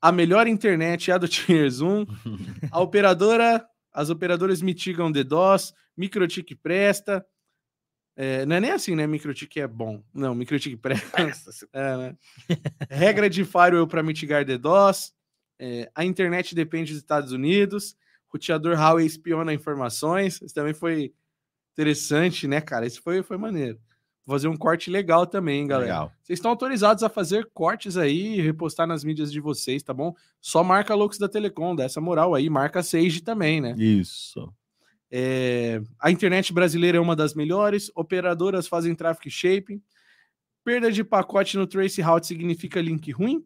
a 0.00 0.10
melhor 0.10 0.46
internet 0.46 1.10
é 1.10 1.14
a 1.14 1.18
do 1.18 1.28
Tier 1.28 1.68
1. 1.70 2.06
A 2.70 2.80
operadora, 2.80 3.66
as 3.92 4.10
operadoras 4.10 4.62
mitigam 4.62 5.10
DDoS, 5.10 5.74
MikroTik 5.96 6.54
presta. 6.56 7.24
É, 8.16 8.44
não 8.44 8.56
é 8.56 8.60
nem 8.60 8.70
assim, 8.70 8.94
né? 8.94 9.06
MikroTik 9.06 9.60
é 9.60 9.66
bom. 9.66 10.02
Não, 10.12 10.34
MikroTik 10.34 10.76
presta. 10.76 11.50
É, 11.72 11.96
né? 11.96 12.16
Regra 12.90 13.30
de 13.30 13.44
firewall 13.44 13.86
para 13.86 14.02
mitigar 14.02 14.44
DDoS. 14.44 15.12
É, 15.58 15.90
a 15.94 16.04
internet 16.04 16.54
depende 16.54 16.92
dos 16.92 17.00
Estados 17.00 17.32
Unidos. 17.32 17.96
Roteador 18.28 18.76
Huawei 18.76 19.06
espiona 19.06 19.52
informações. 19.52 20.40
Isso 20.40 20.54
também 20.54 20.72
foi 20.72 21.12
interessante, 21.72 22.46
né, 22.46 22.60
cara? 22.60 22.86
Isso 22.86 23.02
foi, 23.02 23.22
foi 23.22 23.36
maneiro. 23.36 23.78
Vou 24.30 24.38
fazer 24.38 24.46
um 24.46 24.56
corte 24.56 24.88
legal 24.88 25.26
também, 25.26 25.66
galera. 25.66 25.92
Legal. 25.92 26.12
Vocês 26.22 26.38
estão 26.38 26.52
autorizados 26.52 27.02
a 27.02 27.08
fazer 27.08 27.50
cortes 27.52 27.96
aí 27.96 28.38
e 28.38 28.40
repostar 28.40 28.86
nas 28.86 29.02
mídias 29.02 29.32
de 29.32 29.40
vocês, 29.40 29.82
tá 29.82 29.92
bom? 29.92 30.14
Só 30.40 30.62
marca 30.62 30.94
Loucos 30.94 31.18
da 31.18 31.28
Telecom, 31.28 31.74
dá 31.74 31.82
essa 31.82 32.00
moral 32.00 32.32
aí. 32.32 32.48
Marca 32.48 32.80
Sage 32.80 33.22
também, 33.22 33.60
né? 33.60 33.74
Isso. 33.76 34.54
É, 35.10 35.82
a 35.98 36.12
internet 36.12 36.52
brasileira 36.52 36.98
é 36.98 37.00
uma 37.00 37.16
das 37.16 37.34
melhores. 37.34 37.90
Operadoras 37.92 38.68
fazem 38.68 38.94
traffic 38.94 39.28
shaping. 39.28 39.82
Perda 40.62 40.92
de 40.92 41.02
pacote 41.02 41.56
no 41.56 41.66
Trace 41.66 42.00
Route 42.00 42.28
significa 42.28 42.80
link 42.80 43.10
ruim? 43.10 43.44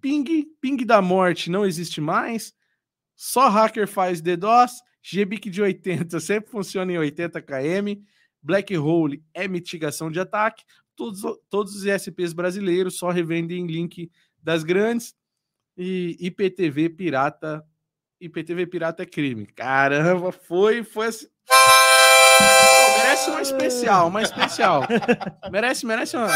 Ping, 0.00 0.46
ping 0.60 0.76
da 0.86 1.02
morte 1.02 1.50
não 1.50 1.66
existe 1.66 2.00
mais. 2.00 2.54
Só 3.16 3.48
hacker 3.48 3.88
faz 3.88 4.20
DDoS. 4.20 4.80
GBIC 5.02 5.50
de 5.50 5.60
80 5.60 6.20
sempre 6.22 6.52
funciona 6.52 6.92
em 6.92 6.98
80 6.98 7.42
km. 7.42 8.00
Black 8.42 8.76
Hole 8.76 9.22
é 9.32 9.46
mitigação 9.46 10.10
de 10.10 10.20
ataque. 10.20 10.64
Todos, 10.96 11.22
todos 11.48 11.76
os 11.76 11.84
ISPs 11.84 12.32
brasileiros 12.32 12.98
só 12.98 13.10
revendem 13.10 13.66
link 13.66 14.10
das 14.42 14.64
grandes. 14.64 15.14
E 15.76 16.16
IPTV 16.20 16.90
pirata 16.90 17.64
IPTV 18.22 18.66
pirata 18.66 19.02
é 19.02 19.06
crime. 19.06 19.46
Caramba, 19.46 20.30
foi, 20.30 20.84
foi 20.84 21.08
assim. 21.08 21.26
Pô, 21.48 22.98
merece 22.98 23.30
uma 23.30 23.42
especial, 23.42 24.08
uma 24.08 24.22
especial. 24.22 24.82
Merece, 25.50 25.84
merece 25.84 26.16
uma. 26.16 26.28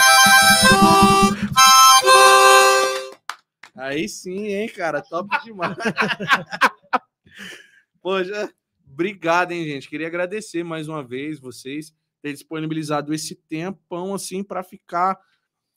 Aí 3.77 4.09
sim, 4.09 4.49
hein, 4.49 4.69
cara, 4.69 5.01
top 5.01 5.29
demais. 5.45 5.77
Poxa, 8.03 8.51
obrigado, 8.97 9.53
hein, 9.53 9.63
gente. 9.63 9.91
Queria 9.91 10.07
agradecer 10.07 10.65
mais 10.65 10.89
uma 10.89 11.05
vez 11.05 11.39
vocês 11.39 11.95
ter 12.23 12.33
disponibilizado 12.33 13.13
esse 13.13 13.35
tempão 13.35 14.15
assim 14.15 14.43
para 14.43 14.63
ficar 14.63 15.19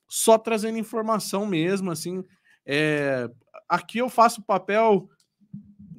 só 0.07 0.37
trazendo 0.37 0.77
informação 0.77 1.45
mesmo, 1.45 1.91
assim. 1.91 2.23
É, 2.65 3.29
aqui 3.67 3.97
eu 3.97 4.09
faço 4.09 4.41
papel, 4.41 5.09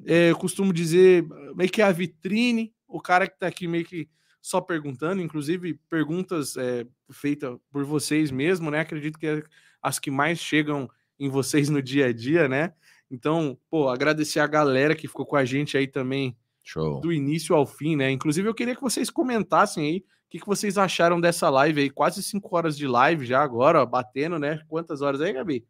é, 0.03 0.33
costumo 0.33 0.73
dizer, 0.73 1.23
meio 1.55 1.69
que 1.69 1.81
a 1.81 1.91
vitrine, 1.91 2.73
o 2.87 2.99
cara 2.99 3.27
que 3.27 3.35
está 3.35 3.45
aqui 3.45 3.67
meio 3.67 3.85
que 3.85 4.09
só 4.41 4.59
perguntando, 4.59 5.21
inclusive 5.21 5.75
perguntas 5.87 6.57
é, 6.57 6.87
feitas 7.11 7.55
por 7.69 7.85
vocês 7.85 8.31
mesmo, 8.31 8.71
né? 8.71 8.79
Acredito 8.79 9.19
que 9.19 9.27
é 9.27 9.43
as 9.79 9.99
que 9.99 10.09
mais 10.09 10.39
chegam 10.39 10.89
em 11.19 11.29
vocês 11.29 11.69
no 11.69 11.83
dia 11.83 12.07
a 12.07 12.11
dia, 12.11 12.49
né? 12.49 12.73
Então, 13.11 13.55
pô, 13.69 13.89
agradecer 13.89 14.39
a 14.39 14.47
galera 14.47 14.95
que 14.95 15.07
ficou 15.07 15.25
com 15.25 15.35
a 15.35 15.45
gente 15.45 15.77
aí 15.77 15.85
também 15.85 16.35
Show. 16.63 16.99
do 17.01 17.11
início 17.11 17.55
ao 17.55 17.65
fim, 17.65 17.95
né? 17.95 18.11
Inclusive, 18.11 18.47
eu 18.47 18.53
queria 18.53 18.75
que 18.75 18.81
vocês 18.81 19.09
comentassem 19.09 19.85
aí 19.85 19.97
o 19.97 20.03
que, 20.29 20.39
que 20.39 20.47
vocês 20.47 20.77
acharam 20.77 21.19
dessa 21.19 21.49
live 21.49 21.81
aí. 21.81 21.89
Quase 21.89 22.23
cinco 22.23 22.55
horas 22.55 22.77
de 22.77 22.87
live 22.87 23.25
já 23.25 23.41
agora, 23.41 23.81
ó, 23.81 23.85
batendo, 23.85 24.39
né? 24.39 24.61
Quantas 24.67 25.01
horas 25.01 25.19
aí, 25.19 25.33
Gabi? 25.33 25.65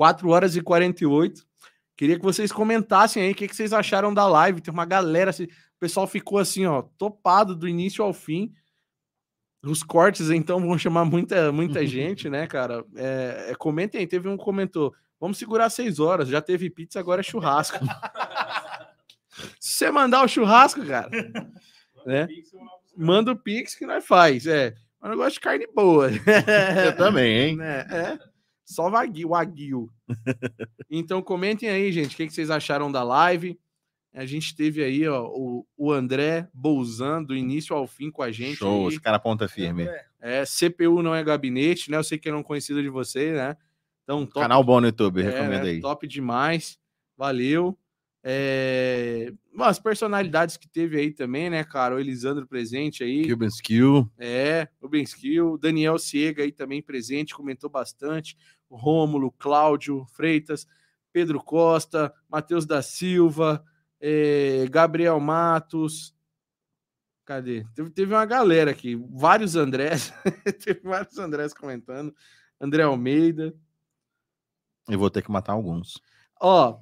4 0.00 0.28
horas 0.30 0.56
e 0.56 0.62
48. 0.62 1.46
Queria 1.94 2.18
que 2.18 2.24
vocês 2.24 2.50
comentassem 2.50 3.22
aí 3.22 3.32
o 3.32 3.34
que, 3.34 3.46
que 3.46 3.54
vocês 3.54 3.74
acharam 3.74 4.14
da 4.14 4.26
live. 4.26 4.62
Tem 4.62 4.72
uma 4.72 4.86
galera, 4.86 5.28
assim, 5.28 5.44
o 5.44 5.78
pessoal 5.78 6.06
ficou 6.06 6.38
assim, 6.38 6.64
ó, 6.64 6.80
topado 6.96 7.54
do 7.54 7.68
início 7.68 8.02
ao 8.02 8.14
fim. 8.14 8.52
Os 9.62 9.82
cortes, 9.82 10.30
então, 10.30 10.58
vão 10.58 10.78
chamar 10.78 11.04
muita, 11.04 11.52
muita 11.52 11.84
gente, 11.86 12.30
né, 12.30 12.46
cara? 12.46 12.82
É, 12.96 13.48
é, 13.50 13.54
comentem 13.54 14.00
aí, 14.00 14.06
teve 14.06 14.26
um 14.26 14.38
que 14.38 14.44
comentou. 14.44 14.94
Vamos 15.20 15.36
segurar 15.36 15.68
seis 15.68 16.00
horas. 16.00 16.28
Já 16.28 16.40
teve 16.40 16.70
pizza, 16.70 16.98
agora 16.98 17.20
é 17.20 17.22
churrasco. 17.22 17.78
Se 19.58 19.78
você 19.78 19.90
mandar 19.90 20.24
o 20.24 20.28
churrasco, 20.28 20.84
cara, 20.84 21.10
né? 22.06 22.28
Manda 22.96 23.32
o 23.32 23.36
Pix 23.36 23.74
que 23.74 23.86
nós 23.86 24.06
faz. 24.06 24.46
É. 24.46 24.74
Mas 25.00 25.12
eu 25.12 25.16
gosto 25.16 25.34
de 25.34 25.40
carne 25.40 25.66
boa. 25.74 26.10
Eu 26.84 26.96
também, 26.96 27.38
hein? 27.38 27.56
né? 27.56 27.86
É. 27.90 28.18
Só 28.64 28.88
o 28.90 29.34
aguil. 29.34 29.88
Então 30.92 31.22
comentem 31.22 31.68
aí, 31.68 31.92
gente, 31.92 32.14
o 32.14 32.16
que, 32.16 32.26
que 32.26 32.32
vocês 32.32 32.50
acharam 32.50 32.90
da 32.90 33.02
live. 33.04 33.58
A 34.12 34.26
gente 34.26 34.56
teve 34.56 34.82
aí 34.82 35.06
ó, 35.06 35.24
o, 35.24 35.64
o 35.76 35.92
André 35.92 36.48
Bolzan, 36.52 37.22
do 37.22 37.34
início 37.34 37.76
ao 37.76 37.86
fim 37.86 38.10
com 38.10 38.22
a 38.22 38.32
gente. 38.32 38.56
Show, 38.56 38.88
aí. 38.88 38.94
os 38.94 38.98
cara 38.98 39.20
ponta 39.20 39.48
firme. 39.48 39.88
É, 40.20 40.42
CPU 40.44 41.00
não 41.00 41.14
é 41.14 41.22
gabinete, 41.22 41.90
né? 41.90 41.96
Eu 41.96 42.02
sei 42.02 42.18
que 42.18 42.28
é 42.28 42.34
um 42.34 42.42
conhecido 42.42 42.82
de 42.82 42.88
vocês, 42.88 43.34
né? 43.34 43.56
Então, 44.02 44.26
top, 44.26 44.40
Canal 44.40 44.64
bom 44.64 44.80
no 44.80 44.88
YouTube, 44.88 45.22
é, 45.22 45.24
recomendo 45.26 45.62
né? 45.62 45.70
aí. 45.70 45.80
top 45.80 46.08
demais. 46.08 46.76
Valeu. 47.16 47.78
É... 48.22 49.32
as 49.58 49.78
personalidades 49.78 50.56
que 50.56 50.68
teve 50.68 50.98
aí 50.98 51.10
também, 51.10 51.48
né, 51.48 51.64
cara? 51.64 51.94
O 51.94 51.98
Elisandro 51.98 52.46
presente 52.46 53.02
aí. 53.02 53.28
Cuban 53.28 53.46
Skill. 53.46 54.10
É, 54.18 54.68
o 54.80 54.88
Ben 54.88 55.02
Skill, 55.02 55.56
Daniel 55.58 55.98
Ciega 55.98 56.42
aí 56.42 56.52
também 56.52 56.82
presente, 56.82 57.34
comentou 57.34 57.70
bastante. 57.70 58.36
O 58.68 58.76
Rômulo, 58.76 59.32
Cláudio 59.32 60.04
Freitas, 60.12 60.66
Pedro 61.12 61.42
Costa, 61.42 62.12
Matheus 62.28 62.66
da 62.66 62.82
Silva, 62.82 63.64
eh, 64.00 64.66
Gabriel 64.70 65.18
Matos. 65.18 66.14
Cadê? 67.24 67.64
Teve, 67.74 67.90
teve 67.90 68.14
uma 68.14 68.26
galera 68.26 68.70
aqui, 68.70 68.96
vários 69.12 69.54
Andrés, 69.54 70.12
teve 70.64 70.80
vários 70.82 71.16
Andrés 71.18 71.54
comentando. 71.54 72.14
André 72.60 72.82
Almeida. 72.82 73.54
Eu 74.88 74.98
vou 74.98 75.10
ter 75.10 75.22
que 75.22 75.30
matar 75.30 75.52
alguns. 75.52 76.00
Ó, 76.40 76.80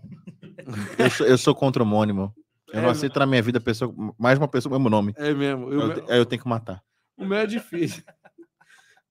Eu 0.98 1.10
sou, 1.10 1.26
eu 1.26 1.38
sou 1.38 1.54
contra 1.54 1.82
o 1.82 1.86
homônimo. 1.86 2.34
Eu 2.72 2.80
É, 2.80 2.82
não 2.82 2.90
aceito 2.90 3.18
na 3.18 3.26
minha 3.26 3.42
vida 3.42 3.60
pessoa, 3.60 3.94
mais 4.18 4.38
uma 4.38 4.48
pessoa 4.48 4.70
com 4.70 4.76
o 4.76 4.78
mesmo 4.78 4.90
nome. 4.90 5.14
é 5.16 5.32
mesmo. 5.32 5.72
Eu, 5.72 5.80
Eu, 5.92 6.06
eu 6.08 6.26
tenho 6.26 6.42
que 6.42 6.48
matar. 6.48 6.82
o 7.16 7.24
meu 7.24 7.38
é 7.38 7.46
difícil. 7.46 8.02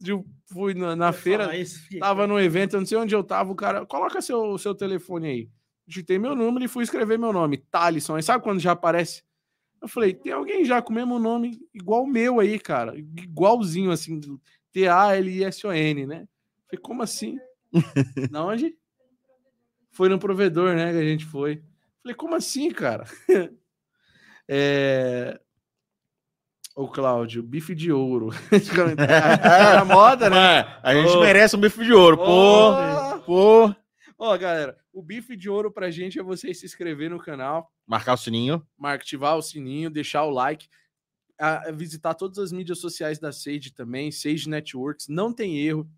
Eu 0.05 0.23
fui 0.45 0.73
na, 0.75 0.95
na 0.95 1.11
feira, 1.11 1.57
isso. 1.57 1.79
Tava 1.97 2.27
no 2.27 2.39
evento, 2.39 2.75
eu 2.75 2.79
não 2.81 2.85
sei 2.85 2.97
onde 2.99 3.15
eu 3.15 3.23
tava, 3.23 3.51
o 3.51 3.55
cara, 3.55 3.83
coloca 3.85 4.21
seu, 4.21 4.55
seu 4.59 4.75
telefone 4.75 5.27
aí. 5.27 5.49
Digitei 5.87 6.19
meu 6.19 6.35
número 6.35 6.63
e 6.65 6.67
fui 6.67 6.83
escrever 6.83 7.17
meu 7.17 7.33
nome, 7.33 7.57
Thalisson. 7.57 8.15
Aí 8.15 8.21
sabe 8.21 8.43
quando 8.43 8.59
já 8.59 8.73
aparece? 8.73 9.23
Eu 9.81 9.87
falei, 9.87 10.13
tem 10.13 10.31
alguém 10.33 10.63
já 10.65 10.81
com 10.81 10.91
o 10.91 10.95
mesmo 10.95 11.17
nome, 11.17 11.59
igual 11.73 12.03
o 12.03 12.07
meu 12.07 12.39
aí, 12.39 12.59
cara. 12.59 12.95
Igualzinho, 12.97 13.89
assim, 13.89 14.19
T-A-L-I-S-O-N, 14.71 16.05
né? 16.05 16.27
Falei, 16.69 16.81
como 16.81 17.01
assim? 17.01 17.37
Na 18.31 18.45
onde? 18.45 18.75
Foi 19.97 20.07
no 20.09 20.19
provedor, 20.19 20.75
né, 20.75 20.91
que 20.91 20.99
a 20.99 21.03
gente 21.03 21.25
foi. 21.25 21.59
Falei, 22.03 22.15
como 22.15 22.35
assim, 22.35 22.69
cara? 22.69 23.03
é... 24.47 25.39
Ô, 26.75 26.87
Cláudio, 26.87 27.41
bife 27.41 27.73
de 27.73 27.91
ouro. 27.91 28.29
Na 29.75 29.83
moda, 29.83 30.29
né? 30.29 30.79
a 30.83 30.93
gente 30.93 31.09
Ô. 31.17 31.21
merece 31.21 31.55
um 31.55 31.59
bife 31.59 31.83
de 31.83 31.91
ouro, 31.91 32.15
pô. 32.15 32.23
Ó, 32.25 33.17
Pô. 33.21 33.75
Ó, 34.19 34.37
galera, 34.37 34.77
o 34.93 35.01
bife 35.01 35.35
de 35.35 35.49
ouro 35.49 35.71
pra 35.71 35.89
gente 35.89 36.19
é 36.19 36.23
você 36.23 36.53
se 36.53 36.63
inscrever 36.67 37.09
no 37.09 37.17
canal, 37.17 37.71
Marcar 37.87 38.13
o 38.13 38.17
sininho. 38.17 38.63
ativar 38.83 39.35
o 39.35 39.41
sininho, 39.41 39.89
deixar 39.89 40.23
o 40.25 40.29
like, 40.29 40.67
a- 41.39 41.69
a 41.69 41.71
visitar 41.71 42.13
todas 42.13 42.37
as 42.37 42.51
mídias 42.51 42.79
sociais 42.79 43.17
da 43.17 43.31
Sage 43.31 43.73
também, 43.73 44.11
Sage 44.11 44.47
Networks, 44.47 45.07
não 45.07 45.33
tem 45.33 45.57
erro. 45.57 45.89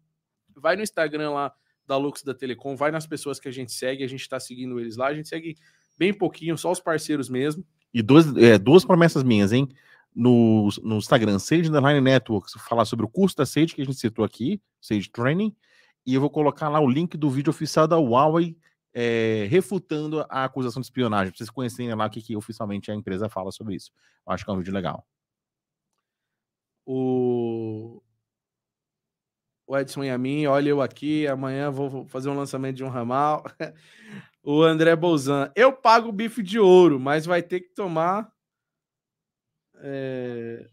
Vai 0.55 0.77
no 0.77 0.83
Instagram 0.83 1.31
lá 1.31 1.53
da 1.89 1.97
Lux 1.97 2.21
da 2.21 2.35
Telecom, 2.35 2.75
vai 2.75 2.91
nas 2.91 3.07
pessoas 3.07 3.39
que 3.39 3.47
a 3.47 3.51
gente 3.51 3.71
segue, 3.71 4.03
a 4.03 4.07
gente 4.07 4.29
tá 4.29 4.39
seguindo 4.39 4.79
eles 4.79 4.95
lá, 4.95 5.07
a 5.07 5.13
gente 5.13 5.27
segue 5.27 5.55
bem 5.97 6.13
pouquinho, 6.13 6.55
só 6.55 6.71
os 6.71 6.79
parceiros 6.79 7.29
mesmo. 7.29 7.65
E 7.91 8.03
duas, 8.03 8.37
é, 8.37 8.59
duas 8.59 8.85
promessas 8.85 9.23
minhas, 9.23 9.51
hein? 9.51 9.67
No, 10.15 10.69
no 10.83 10.97
Instagram, 10.97 11.39
Sage 11.39 11.67
Underline 11.67 11.99
Networks, 11.99 12.53
falar 12.67 12.85
sobre 12.85 13.05
o 13.05 13.09
curso 13.09 13.35
da 13.35 13.45
Sage 13.45 13.73
que 13.73 13.81
a 13.81 13.85
gente 13.85 13.97
citou 13.97 14.23
aqui, 14.23 14.61
Sage 14.79 15.09
Training, 15.09 15.55
e 16.05 16.13
eu 16.13 16.21
vou 16.21 16.29
colocar 16.29 16.69
lá 16.69 16.79
o 16.79 16.89
link 16.89 17.17
do 17.17 17.29
vídeo 17.29 17.49
oficial 17.49 17.87
da 17.87 17.97
Huawei 17.97 18.55
é, 18.93 19.47
refutando 19.49 20.25
a 20.29 20.43
acusação 20.43 20.81
de 20.81 20.85
espionagem, 20.85 21.31
pra 21.31 21.37
vocês 21.37 21.49
conhecerem 21.49 21.93
lá 21.93 22.05
o 22.05 22.09
que, 22.09 22.21
que 22.21 22.35
oficialmente 22.35 22.91
a 22.91 22.95
empresa 22.95 23.27
fala 23.27 23.51
sobre 23.51 23.75
isso. 23.75 23.91
Eu 24.27 24.33
acho 24.33 24.45
que 24.45 24.51
é 24.51 24.53
um 24.53 24.57
vídeo 24.57 24.73
legal. 24.73 25.07
O, 26.85 28.01
o 29.69 29.77
Edson 29.77 30.03
e 30.03 30.09
a 30.09 30.17
mim, 30.17 30.47
olha 30.47 30.69
eu 30.69 30.81
aqui, 30.81 31.27
amanhã 31.27 31.69
vou 31.69 32.03
fazer 32.07 32.27
um 32.27 32.35
lançamento 32.35 32.77
de 32.77 32.83
um 32.83 32.89
ramal. 32.89 33.45
o 34.41 34.63
André 34.63 34.95
Bolzan, 34.95 35.51
eu 35.55 35.71
pago 35.71 36.09
o 36.09 36.11
bife 36.11 36.41
de 36.41 36.57
ouro, 36.57 36.99
mas 36.99 37.27
vai 37.27 37.43
ter 37.43 37.59
que 37.59 37.69
tomar 37.75 38.33
é, 39.75 40.65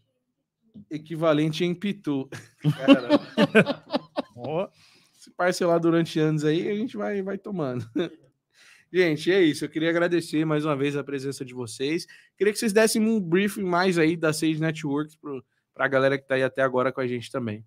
equivalente 0.89 1.63
em 1.63 1.75
pitu. 1.75 2.27
Se 5.13 5.29
parcelar 5.29 5.79
durante 5.79 6.19
anos 6.19 6.43
aí, 6.43 6.67
a 6.67 6.73
gente 6.73 6.97
vai, 6.97 7.21
vai 7.21 7.37
tomando. 7.37 7.87
Gente, 8.91 9.31
é 9.31 9.41
isso. 9.41 9.65
Eu 9.65 9.69
queria 9.69 9.89
agradecer 9.89 10.45
mais 10.45 10.65
uma 10.65 10.75
vez 10.75 10.95
a 10.95 11.03
presença 11.03 11.45
de 11.45 11.53
vocês. 11.53 12.07
Queria 12.35 12.53
que 12.53 12.57
vocês 12.57 12.73
dessem 12.73 13.05
um 13.05 13.19
briefing 13.19 13.63
mais 13.63 13.99
aí 13.99 14.15
da 14.15 14.33
Sage 14.33 14.59
Networks 14.59 15.15
para 15.73 15.85
a 15.85 15.89
galera 15.89 16.17
que 16.17 16.23
está 16.23 16.35
aí 16.35 16.41
até 16.41 16.61
agora 16.61 16.91
com 16.91 17.01
a 17.01 17.05
gente 17.05 17.29
também. 17.29 17.63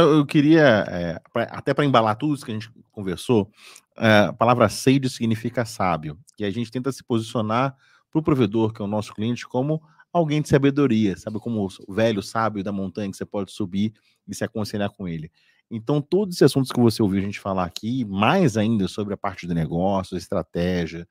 Eu, 0.00 0.26
queria, 0.26 0.84
é, 0.88 1.20
pra- 1.32 1.44
até 1.44 1.74
para 1.74 1.84
embalar 1.84 2.16
tudo 2.16 2.34
isso 2.34 2.44
que 2.44 2.50
a 2.50 2.54
gente 2.54 2.70
conversou, 2.92 3.50
é, 3.96 4.20
a 4.26 4.32
palavra 4.32 4.68
sage 4.68 5.08
significa 5.08 5.64
sábio. 5.64 6.18
E 6.38 6.44
a 6.44 6.50
gente 6.50 6.70
tenta 6.70 6.90
se 6.92 7.02
posicionar 7.04 7.76
para 8.10 8.18
o 8.18 8.22
provedor, 8.22 8.72
que 8.72 8.80
é 8.82 8.84
o 8.84 8.88
nosso 8.88 9.12
cliente, 9.14 9.46
como 9.46 9.82
alguém 10.12 10.40
de 10.40 10.48
sabedoria, 10.48 11.16
sabe? 11.16 11.38
Como 11.38 11.68
o 11.88 11.92
velho 11.94 12.22
sábio 12.22 12.62
da 12.62 12.72
montanha 12.72 13.10
que 13.10 13.16
você 13.16 13.24
pode 13.26 13.52
subir 13.52 13.92
e 14.26 14.34
se 14.34 14.44
aconselhar 14.44 14.90
com 14.90 15.08
ele. 15.08 15.30
Então, 15.70 16.00
todos 16.00 16.34
esses 16.36 16.42
assuntos 16.42 16.70
que 16.70 16.80
você 16.80 17.02
ouviu 17.02 17.20
a 17.20 17.24
gente 17.24 17.40
falar 17.40 17.64
aqui, 17.64 18.04
mais 18.04 18.56
ainda 18.56 18.86
sobre 18.86 19.14
a 19.14 19.16
parte 19.16 19.46
de 19.46 19.54
negócio, 19.54 20.16
estratégia, 20.16 21.06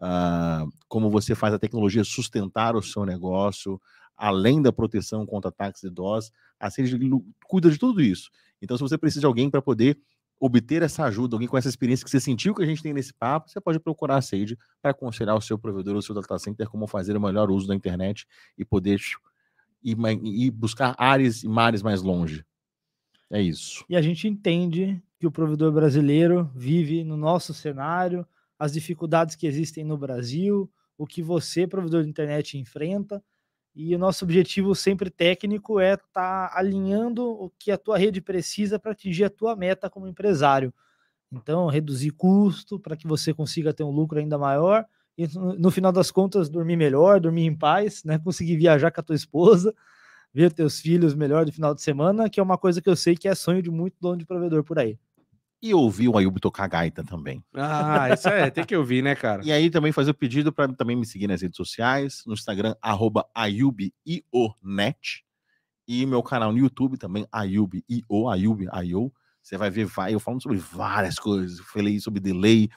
ah, 0.00 0.64
como 0.88 1.10
você 1.10 1.34
faz 1.34 1.54
a 1.54 1.58
tecnologia 1.58 2.04
sustentar 2.04 2.76
o 2.76 2.82
seu 2.82 3.04
negócio, 3.04 3.80
além 4.16 4.62
da 4.62 4.72
proteção 4.72 5.26
contra 5.26 5.48
ataques 5.50 5.82
e 5.82 5.90
DOS, 5.90 6.30
a 6.58 6.70
Sage 6.70 6.98
cuida 7.46 7.70
de 7.70 7.78
tudo 7.78 8.02
isso. 8.02 8.30
Então, 8.60 8.76
se 8.76 8.82
você 8.82 8.96
precisa 8.96 9.20
de 9.20 9.26
alguém 9.26 9.50
para 9.50 9.60
poder 9.60 9.98
obter 10.38 10.82
essa 10.82 11.04
ajuda, 11.04 11.34
alguém 11.34 11.48
com 11.48 11.56
essa 11.56 11.68
experiência 11.68 12.04
que 12.04 12.10
você 12.10 12.20
sentiu 12.20 12.54
que 12.54 12.62
a 12.62 12.66
gente 12.66 12.82
tem 12.82 12.92
nesse 12.92 13.12
papo, 13.12 13.48
você 13.48 13.60
pode 13.60 13.78
procurar 13.78 14.16
a 14.16 14.22
Sage 14.22 14.58
para 14.82 14.90
aconselhar 14.90 15.36
o 15.36 15.40
seu 15.40 15.58
provedor, 15.58 15.96
o 15.96 16.02
seu 16.02 16.14
data 16.14 16.38
center, 16.38 16.68
como 16.68 16.86
fazer 16.86 17.16
o 17.16 17.20
melhor 17.20 17.50
uso 17.50 17.66
da 17.66 17.74
internet 17.74 18.26
e 18.56 18.64
poder 18.64 19.00
ir, 19.82 19.96
ir 20.24 20.50
buscar 20.50 20.94
áreas 20.98 21.42
e 21.42 21.48
mares 21.48 21.82
mais 21.82 22.02
longe. 22.02 22.44
É 23.30 23.40
isso. 23.40 23.84
E 23.88 23.96
a 23.96 24.02
gente 24.02 24.28
entende 24.28 25.02
que 25.18 25.26
o 25.26 25.30
provedor 25.30 25.72
brasileiro 25.72 26.50
vive 26.54 27.02
no 27.02 27.16
nosso 27.16 27.54
cenário, 27.54 28.26
as 28.58 28.72
dificuldades 28.72 29.34
que 29.34 29.46
existem 29.46 29.84
no 29.84 29.96
Brasil, 29.96 30.70
o 30.98 31.06
que 31.06 31.22
você, 31.22 31.66
provedor 31.66 32.02
de 32.02 32.08
internet, 32.08 32.58
enfrenta. 32.58 33.22
E 33.78 33.94
o 33.94 33.98
nosso 33.98 34.24
objetivo 34.24 34.74
sempre 34.74 35.10
técnico 35.10 35.78
é 35.78 35.92
estar 35.92 36.48
tá 36.48 36.50
alinhando 36.58 37.22
o 37.22 37.50
que 37.58 37.70
a 37.70 37.76
tua 37.76 37.98
rede 37.98 38.22
precisa 38.22 38.78
para 38.78 38.92
atingir 38.92 39.24
a 39.24 39.30
tua 39.30 39.54
meta 39.54 39.90
como 39.90 40.08
empresário. 40.08 40.72
Então, 41.30 41.66
reduzir 41.66 42.12
custo 42.12 42.80
para 42.80 42.96
que 42.96 43.06
você 43.06 43.34
consiga 43.34 43.74
ter 43.74 43.84
um 43.84 43.90
lucro 43.90 44.18
ainda 44.18 44.38
maior 44.38 44.86
e, 45.18 45.28
no, 45.36 45.70
final 45.70 45.92
das 45.92 46.10
contas, 46.10 46.48
dormir 46.48 46.76
melhor, 46.76 47.20
dormir 47.20 47.44
em 47.44 47.54
paz, 47.54 48.02
né? 48.02 48.18
conseguir 48.18 48.56
viajar 48.56 48.90
com 48.90 49.00
a 49.02 49.04
tua 49.04 49.14
esposa, 49.14 49.74
ver 50.32 50.50
teus 50.50 50.80
filhos 50.80 51.14
melhor 51.14 51.44
no 51.44 51.52
final 51.52 51.74
de 51.74 51.82
semana, 51.82 52.30
que 52.30 52.40
é 52.40 52.42
uma 52.42 52.56
coisa 52.56 52.80
que 52.80 52.88
eu 52.88 52.96
sei 52.96 53.14
que 53.14 53.28
é 53.28 53.34
sonho 53.34 53.60
de 53.60 53.70
muito 53.70 53.96
dono 54.00 54.16
de 54.16 54.24
provedor 54.24 54.64
por 54.64 54.78
aí 54.78 54.98
e 55.62 55.72
ouvir 55.74 56.08
o 56.08 56.18
Ayub 56.18 56.38
tocar 56.38 56.68
gaita 56.68 57.02
também. 57.02 57.42
Ah, 57.54 58.10
isso 58.12 58.28
é, 58.28 58.50
tem 58.50 58.64
que 58.64 58.76
ouvir, 58.76 59.02
né, 59.02 59.14
cara? 59.14 59.42
E 59.44 59.50
aí 59.50 59.70
também 59.70 59.92
fazer 59.92 60.10
o 60.10 60.14
pedido 60.14 60.52
para 60.52 60.72
também 60.72 60.96
me 60.96 61.06
seguir 61.06 61.26
nas 61.26 61.42
redes 61.42 61.56
sociais, 61.56 62.22
no 62.26 62.34
Instagram, 62.34 62.74
arroba 62.80 63.26
AyubIoNet, 63.34 65.24
e 65.88 66.04
meu 66.04 66.22
canal 66.22 66.52
no 66.52 66.58
YouTube 66.58 66.98
também, 66.98 67.26
AyubIO, 67.30 68.28
AyubIO. 68.28 69.12
Você 69.42 69.56
vai 69.56 69.70
ver, 69.70 69.84
vai, 69.84 70.12
eu 70.12 70.18
falo 70.18 70.40
sobre 70.40 70.58
várias 70.58 71.18
coisas. 71.18 71.58
Eu 71.58 71.64
falei 71.64 72.00
sobre 72.00 72.18
delay, 72.18 72.68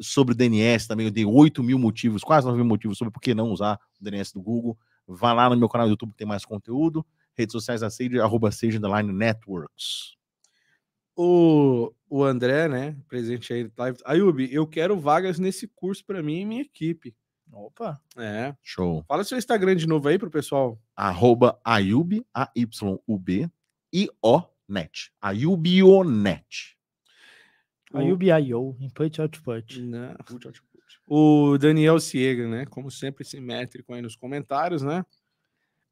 sobre 0.00 0.34
DNS 0.34 0.86
também, 0.86 1.06
eu 1.06 1.12
dei 1.12 1.24
8 1.24 1.62
mil 1.62 1.78
motivos, 1.78 2.22
quase 2.22 2.46
9 2.46 2.58
mil 2.58 2.66
motivos 2.66 2.98
sobre 2.98 3.12
por 3.12 3.20
que 3.20 3.34
não 3.34 3.50
usar 3.50 3.78
o 3.98 4.04
DNS 4.04 4.32
do 4.34 4.42
Google. 4.42 4.78
Vá 5.06 5.32
lá 5.32 5.48
no 5.48 5.56
meu 5.56 5.68
canal 5.68 5.86
do 5.86 5.92
YouTube 5.92 6.10
que 6.10 6.18
tem 6.18 6.26
mais 6.26 6.44
conteúdo. 6.44 7.04
Redes 7.34 7.52
sociais 7.52 7.80
da 7.80 7.88
Sage, 7.88 8.20
arroba 8.20 8.50
Sage 8.50 8.78
Networks. 8.78 10.19
O, 11.22 11.92
o 12.08 12.24
André, 12.24 12.66
né, 12.66 12.96
presente 13.06 13.52
aí 13.52 13.70
live. 13.76 13.98
Ayub, 14.06 14.48
eu 14.50 14.66
quero 14.66 14.98
vagas 14.98 15.38
nesse 15.38 15.68
curso 15.68 16.02
para 16.02 16.22
mim 16.22 16.40
e 16.40 16.46
minha 16.46 16.62
equipe. 16.62 17.14
Opa. 17.52 18.00
É. 18.16 18.54
Show. 18.62 19.04
Fala 19.06 19.22
seu 19.22 19.36
Instagram 19.36 19.76
de 19.76 19.86
novo 19.86 20.08
aí 20.08 20.18
pro 20.18 20.30
pessoal. 20.30 20.80
Arroba 20.96 21.60
Ayub, 21.62 22.24
A-Y-U-B, 22.32 23.50
I-O-Net. 23.92 25.12
Ayubionet. 25.20 26.74
Ayub.io, 27.92 28.76
input, 28.80 29.20
output. 29.20 29.82
Não. 29.82 30.16
O 31.06 31.58
Daniel 31.58 32.00
Ciega, 32.00 32.48
né, 32.48 32.64
como 32.64 32.90
sempre, 32.90 33.26
simétrico 33.26 33.92
aí 33.92 34.00
nos 34.00 34.16
comentários, 34.16 34.80
né. 34.80 35.04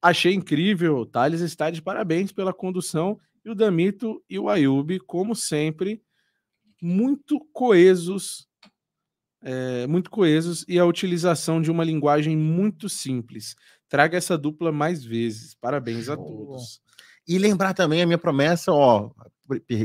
Achei 0.01 0.33
incrível, 0.33 1.05
Thales 1.05 1.43
está 1.43 1.71
de 1.71 1.83
parabéns 1.83 2.33
pela 2.33 2.55
condução 2.55 3.21
e 3.49 3.53
o 3.53 3.55
Damito 3.55 4.23
e 4.29 4.39
o 4.39 4.49
Ayub, 4.49 4.99
como 5.01 5.35
sempre, 5.35 6.03
muito 6.83 7.41
coesos, 7.53 8.47
é, 9.43 9.87
muito 9.87 10.11
coesos 10.11 10.65
e 10.69 10.79
a 10.79 10.85
utilização 10.85 11.61
de 11.61 11.71
uma 11.71 11.85
linguagem 11.85 12.37
muito 12.37 12.89
simples. 12.89 13.57
Traga 13.89 14.19
essa 14.19 14.37
dupla 14.37 14.71
mais 14.71 15.05
vezes. 15.05 15.55
Parabéns 15.55 16.09
a 16.09 16.17
todos. 16.17 16.81
E 17.27 17.39
lembrar 17.39 17.75
também 17.75 18.03
a 18.03 18.07
minha 18.07 18.19
promessa, 18.19 18.73
ó, 18.73 19.11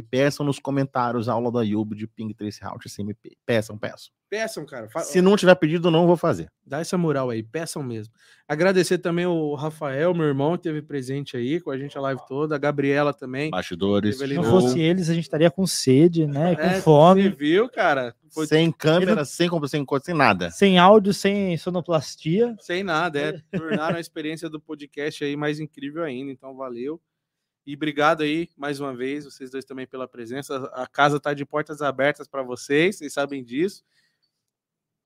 peçam 0.10 0.46
nos 0.46 0.60
comentários 0.60 1.30
a 1.30 1.34
aula 1.34 1.52
do 1.52 1.58
Ayub 1.60 1.96
de 1.96 2.08
Ping 2.08 2.34
Trace 2.34 2.64
Route 2.64 2.90
CMP. 2.90 3.38
Peçam, 3.46 3.78
peçam. 3.78 4.12
Peçam, 4.30 4.66
cara. 4.66 4.90
Se 5.02 5.22
não 5.22 5.36
tiver 5.38 5.54
pedido, 5.54 5.92
não 5.92 6.08
vou 6.08 6.18
fazer. 6.18 6.50
Dá 6.66 6.80
essa 6.80 6.98
moral 6.98 7.30
aí, 7.30 7.44
peçam 7.44 7.84
mesmo. 7.84 8.12
Agradecer 8.48 8.98
também 8.98 9.28
o 9.28 9.54
Rafael, 9.54 10.12
meu 10.14 10.26
irmão, 10.26 10.58
que 10.58 10.64
teve 10.64 10.82
presente 10.82 11.38
aí 11.38 11.60
com 11.62 11.70
a 11.70 11.78
gente 11.78 11.96
a 11.98 12.02
live 12.02 12.20
toda, 12.28 12.56
a 12.56 12.58
Gabriela 12.58 13.14
também. 13.14 13.52
Bastidores. 13.52 14.18
Se 14.18 14.34
não 14.34 14.44
fosse 14.44 14.80
eles, 14.80 15.08
a 15.08 15.14
gente 15.14 15.26
estaria 15.26 15.52
com 15.52 15.68
sede, 15.68 16.26
né? 16.26 16.56
Com 16.56 16.62
É, 16.64 16.82
fome. 16.82 17.24
Você 17.24 17.30
viu, 17.30 17.70
cara? 17.70 18.16
Foi 18.32 18.48
Sem 18.48 18.72
câmera, 18.72 19.24
sem, 19.24 19.48
compra- 19.48 19.68
sem, 19.70 19.86
sem 20.04 20.16
nada. 20.16 20.50
Sem 20.50 20.80
áudio, 20.80 21.14
sem 21.14 21.56
sonoplastia. 21.56 22.56
sem 22.60 22.84
nada, 22.84 23.20
é. 23.20 23.58
Tornaram 23.58 23.98
a 23.98 24.00
experiência 24.00 24.50
do 24.50 24.60
podcast 24.60 25.24
aí 25.24 25.36
mais 25.38 25.60
incrível 25.60 26.04
ainda, 26.04 26.32
então 26.32 26.56
valeu. 26.56 27.00
E 27.66 27.76
obrigado 27.76 28.24
aí 28.24 28.50
mais 28.58 28.80
uma 28.80 28.94
vez, 28.94 29.26
vocês 29.26 29.50
dois 29.50 29.64
também 29.64 29.88
pela 29.88 30.08
presença. 30.08 30.70
A 30.74 30.86
casa 30.86 31.20
tá 31.20 31.34
de 31.34 31.46
portas 31.46 31.82
abertas 31.82 32.28
para 32.28 32.44
vocês, 32.44 32.98
vocês 32.98 33.14
sabem 33.14 33.44
disso. 33.44 33.84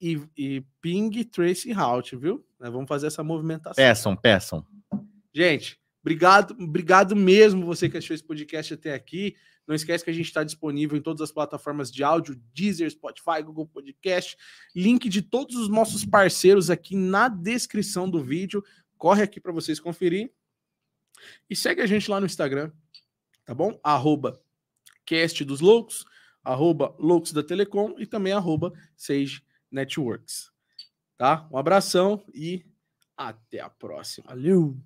E, 0.01 0.22
e 0.35 0.63
ping 0.81 1.23
trace 1.23 1.72
route, 1.72 2.15
viu? 2.15 2.45
Nós 2.59 2.72
vamos 2.72 2.88
fazer 2.88 3.07
essa 3.07 3.23
movimentação. 3.23 3.75
Peçam, 3.75 4.15
peçam. 4.15 4.65
Gente, 5.33 5.79
obrigado, 6.01 6.56
obrigado 6.59 7.15
mesmo 7.15 7.65
você 7.65 7.90
que 7.90 7.97
achou 7.97 8.13
esse 8.13 8.23
podcast 8.23 8.73
até 8.73 8.93
aqui. 8.93 9.35
Não 9.67 9.75
esquece 9.75 10.03
que 10.03 10.09
a 10.09 10.13
gente 10.13 10.27
está 10.27 10.43
disponível 10.43 10.97
em 10.97 11.01
todas 11.01 11.22
as 11.22 11.31
plataformas 11.31 11.91
de 11.91 12.03
áudio, 12.03 12.41
Deezer, 12.53 12.90
Spotify, 12.90 13.43
Google 13.43 13.67
Podcast. 13.67 14.38
Link 14.73 15.09
de 15.09 15.22
todos 15.22 15.57
os 15.57 15.67
nossos 15.67 16.06
parceiros 16.06 16.69
aqui 16.69 16.95
na 16.95 17.27
descrição 17.27 18.09
do 18.09 18.23
vídeo. 18.23 18.63
Corre 18.97 19.22
aqui 19.22 19.41
para 19.41 19.51
vocês 19.51 19.79
conferir. 19.79 20.31
E 21.50 21.56
segue 21.56 21.82
a 21.82 21.85
gente 21.85 22.10
lá 22.10 22.19
no 22.19 22.26
Instagram, 22.26 22.72
tá 23.46 23.53
bom? 23.53 23.80
Arroba 23.83 24.42
Cast 25.06 25.44
dos 25.44 25.62
Loucos, 25.62 26.06
arroba 26.44 26.96
Loucos 27.00 27.32
da 27.32 27.44
Telecom 27.44 27.96
e 27.98 28.06
também 28.06 28.33
arroba 28.33 28.72
Sage 28.96 29.42
Networks. 29.72 30.51
Tá? 31.17 31.48
Um 31.51 31.58
abração 31.58 32.24
e 32.33 32.66
até 33.16 33.60
a 33.60 33.69
próxima. 33.69 34.28
Valeu! 34.28 34.78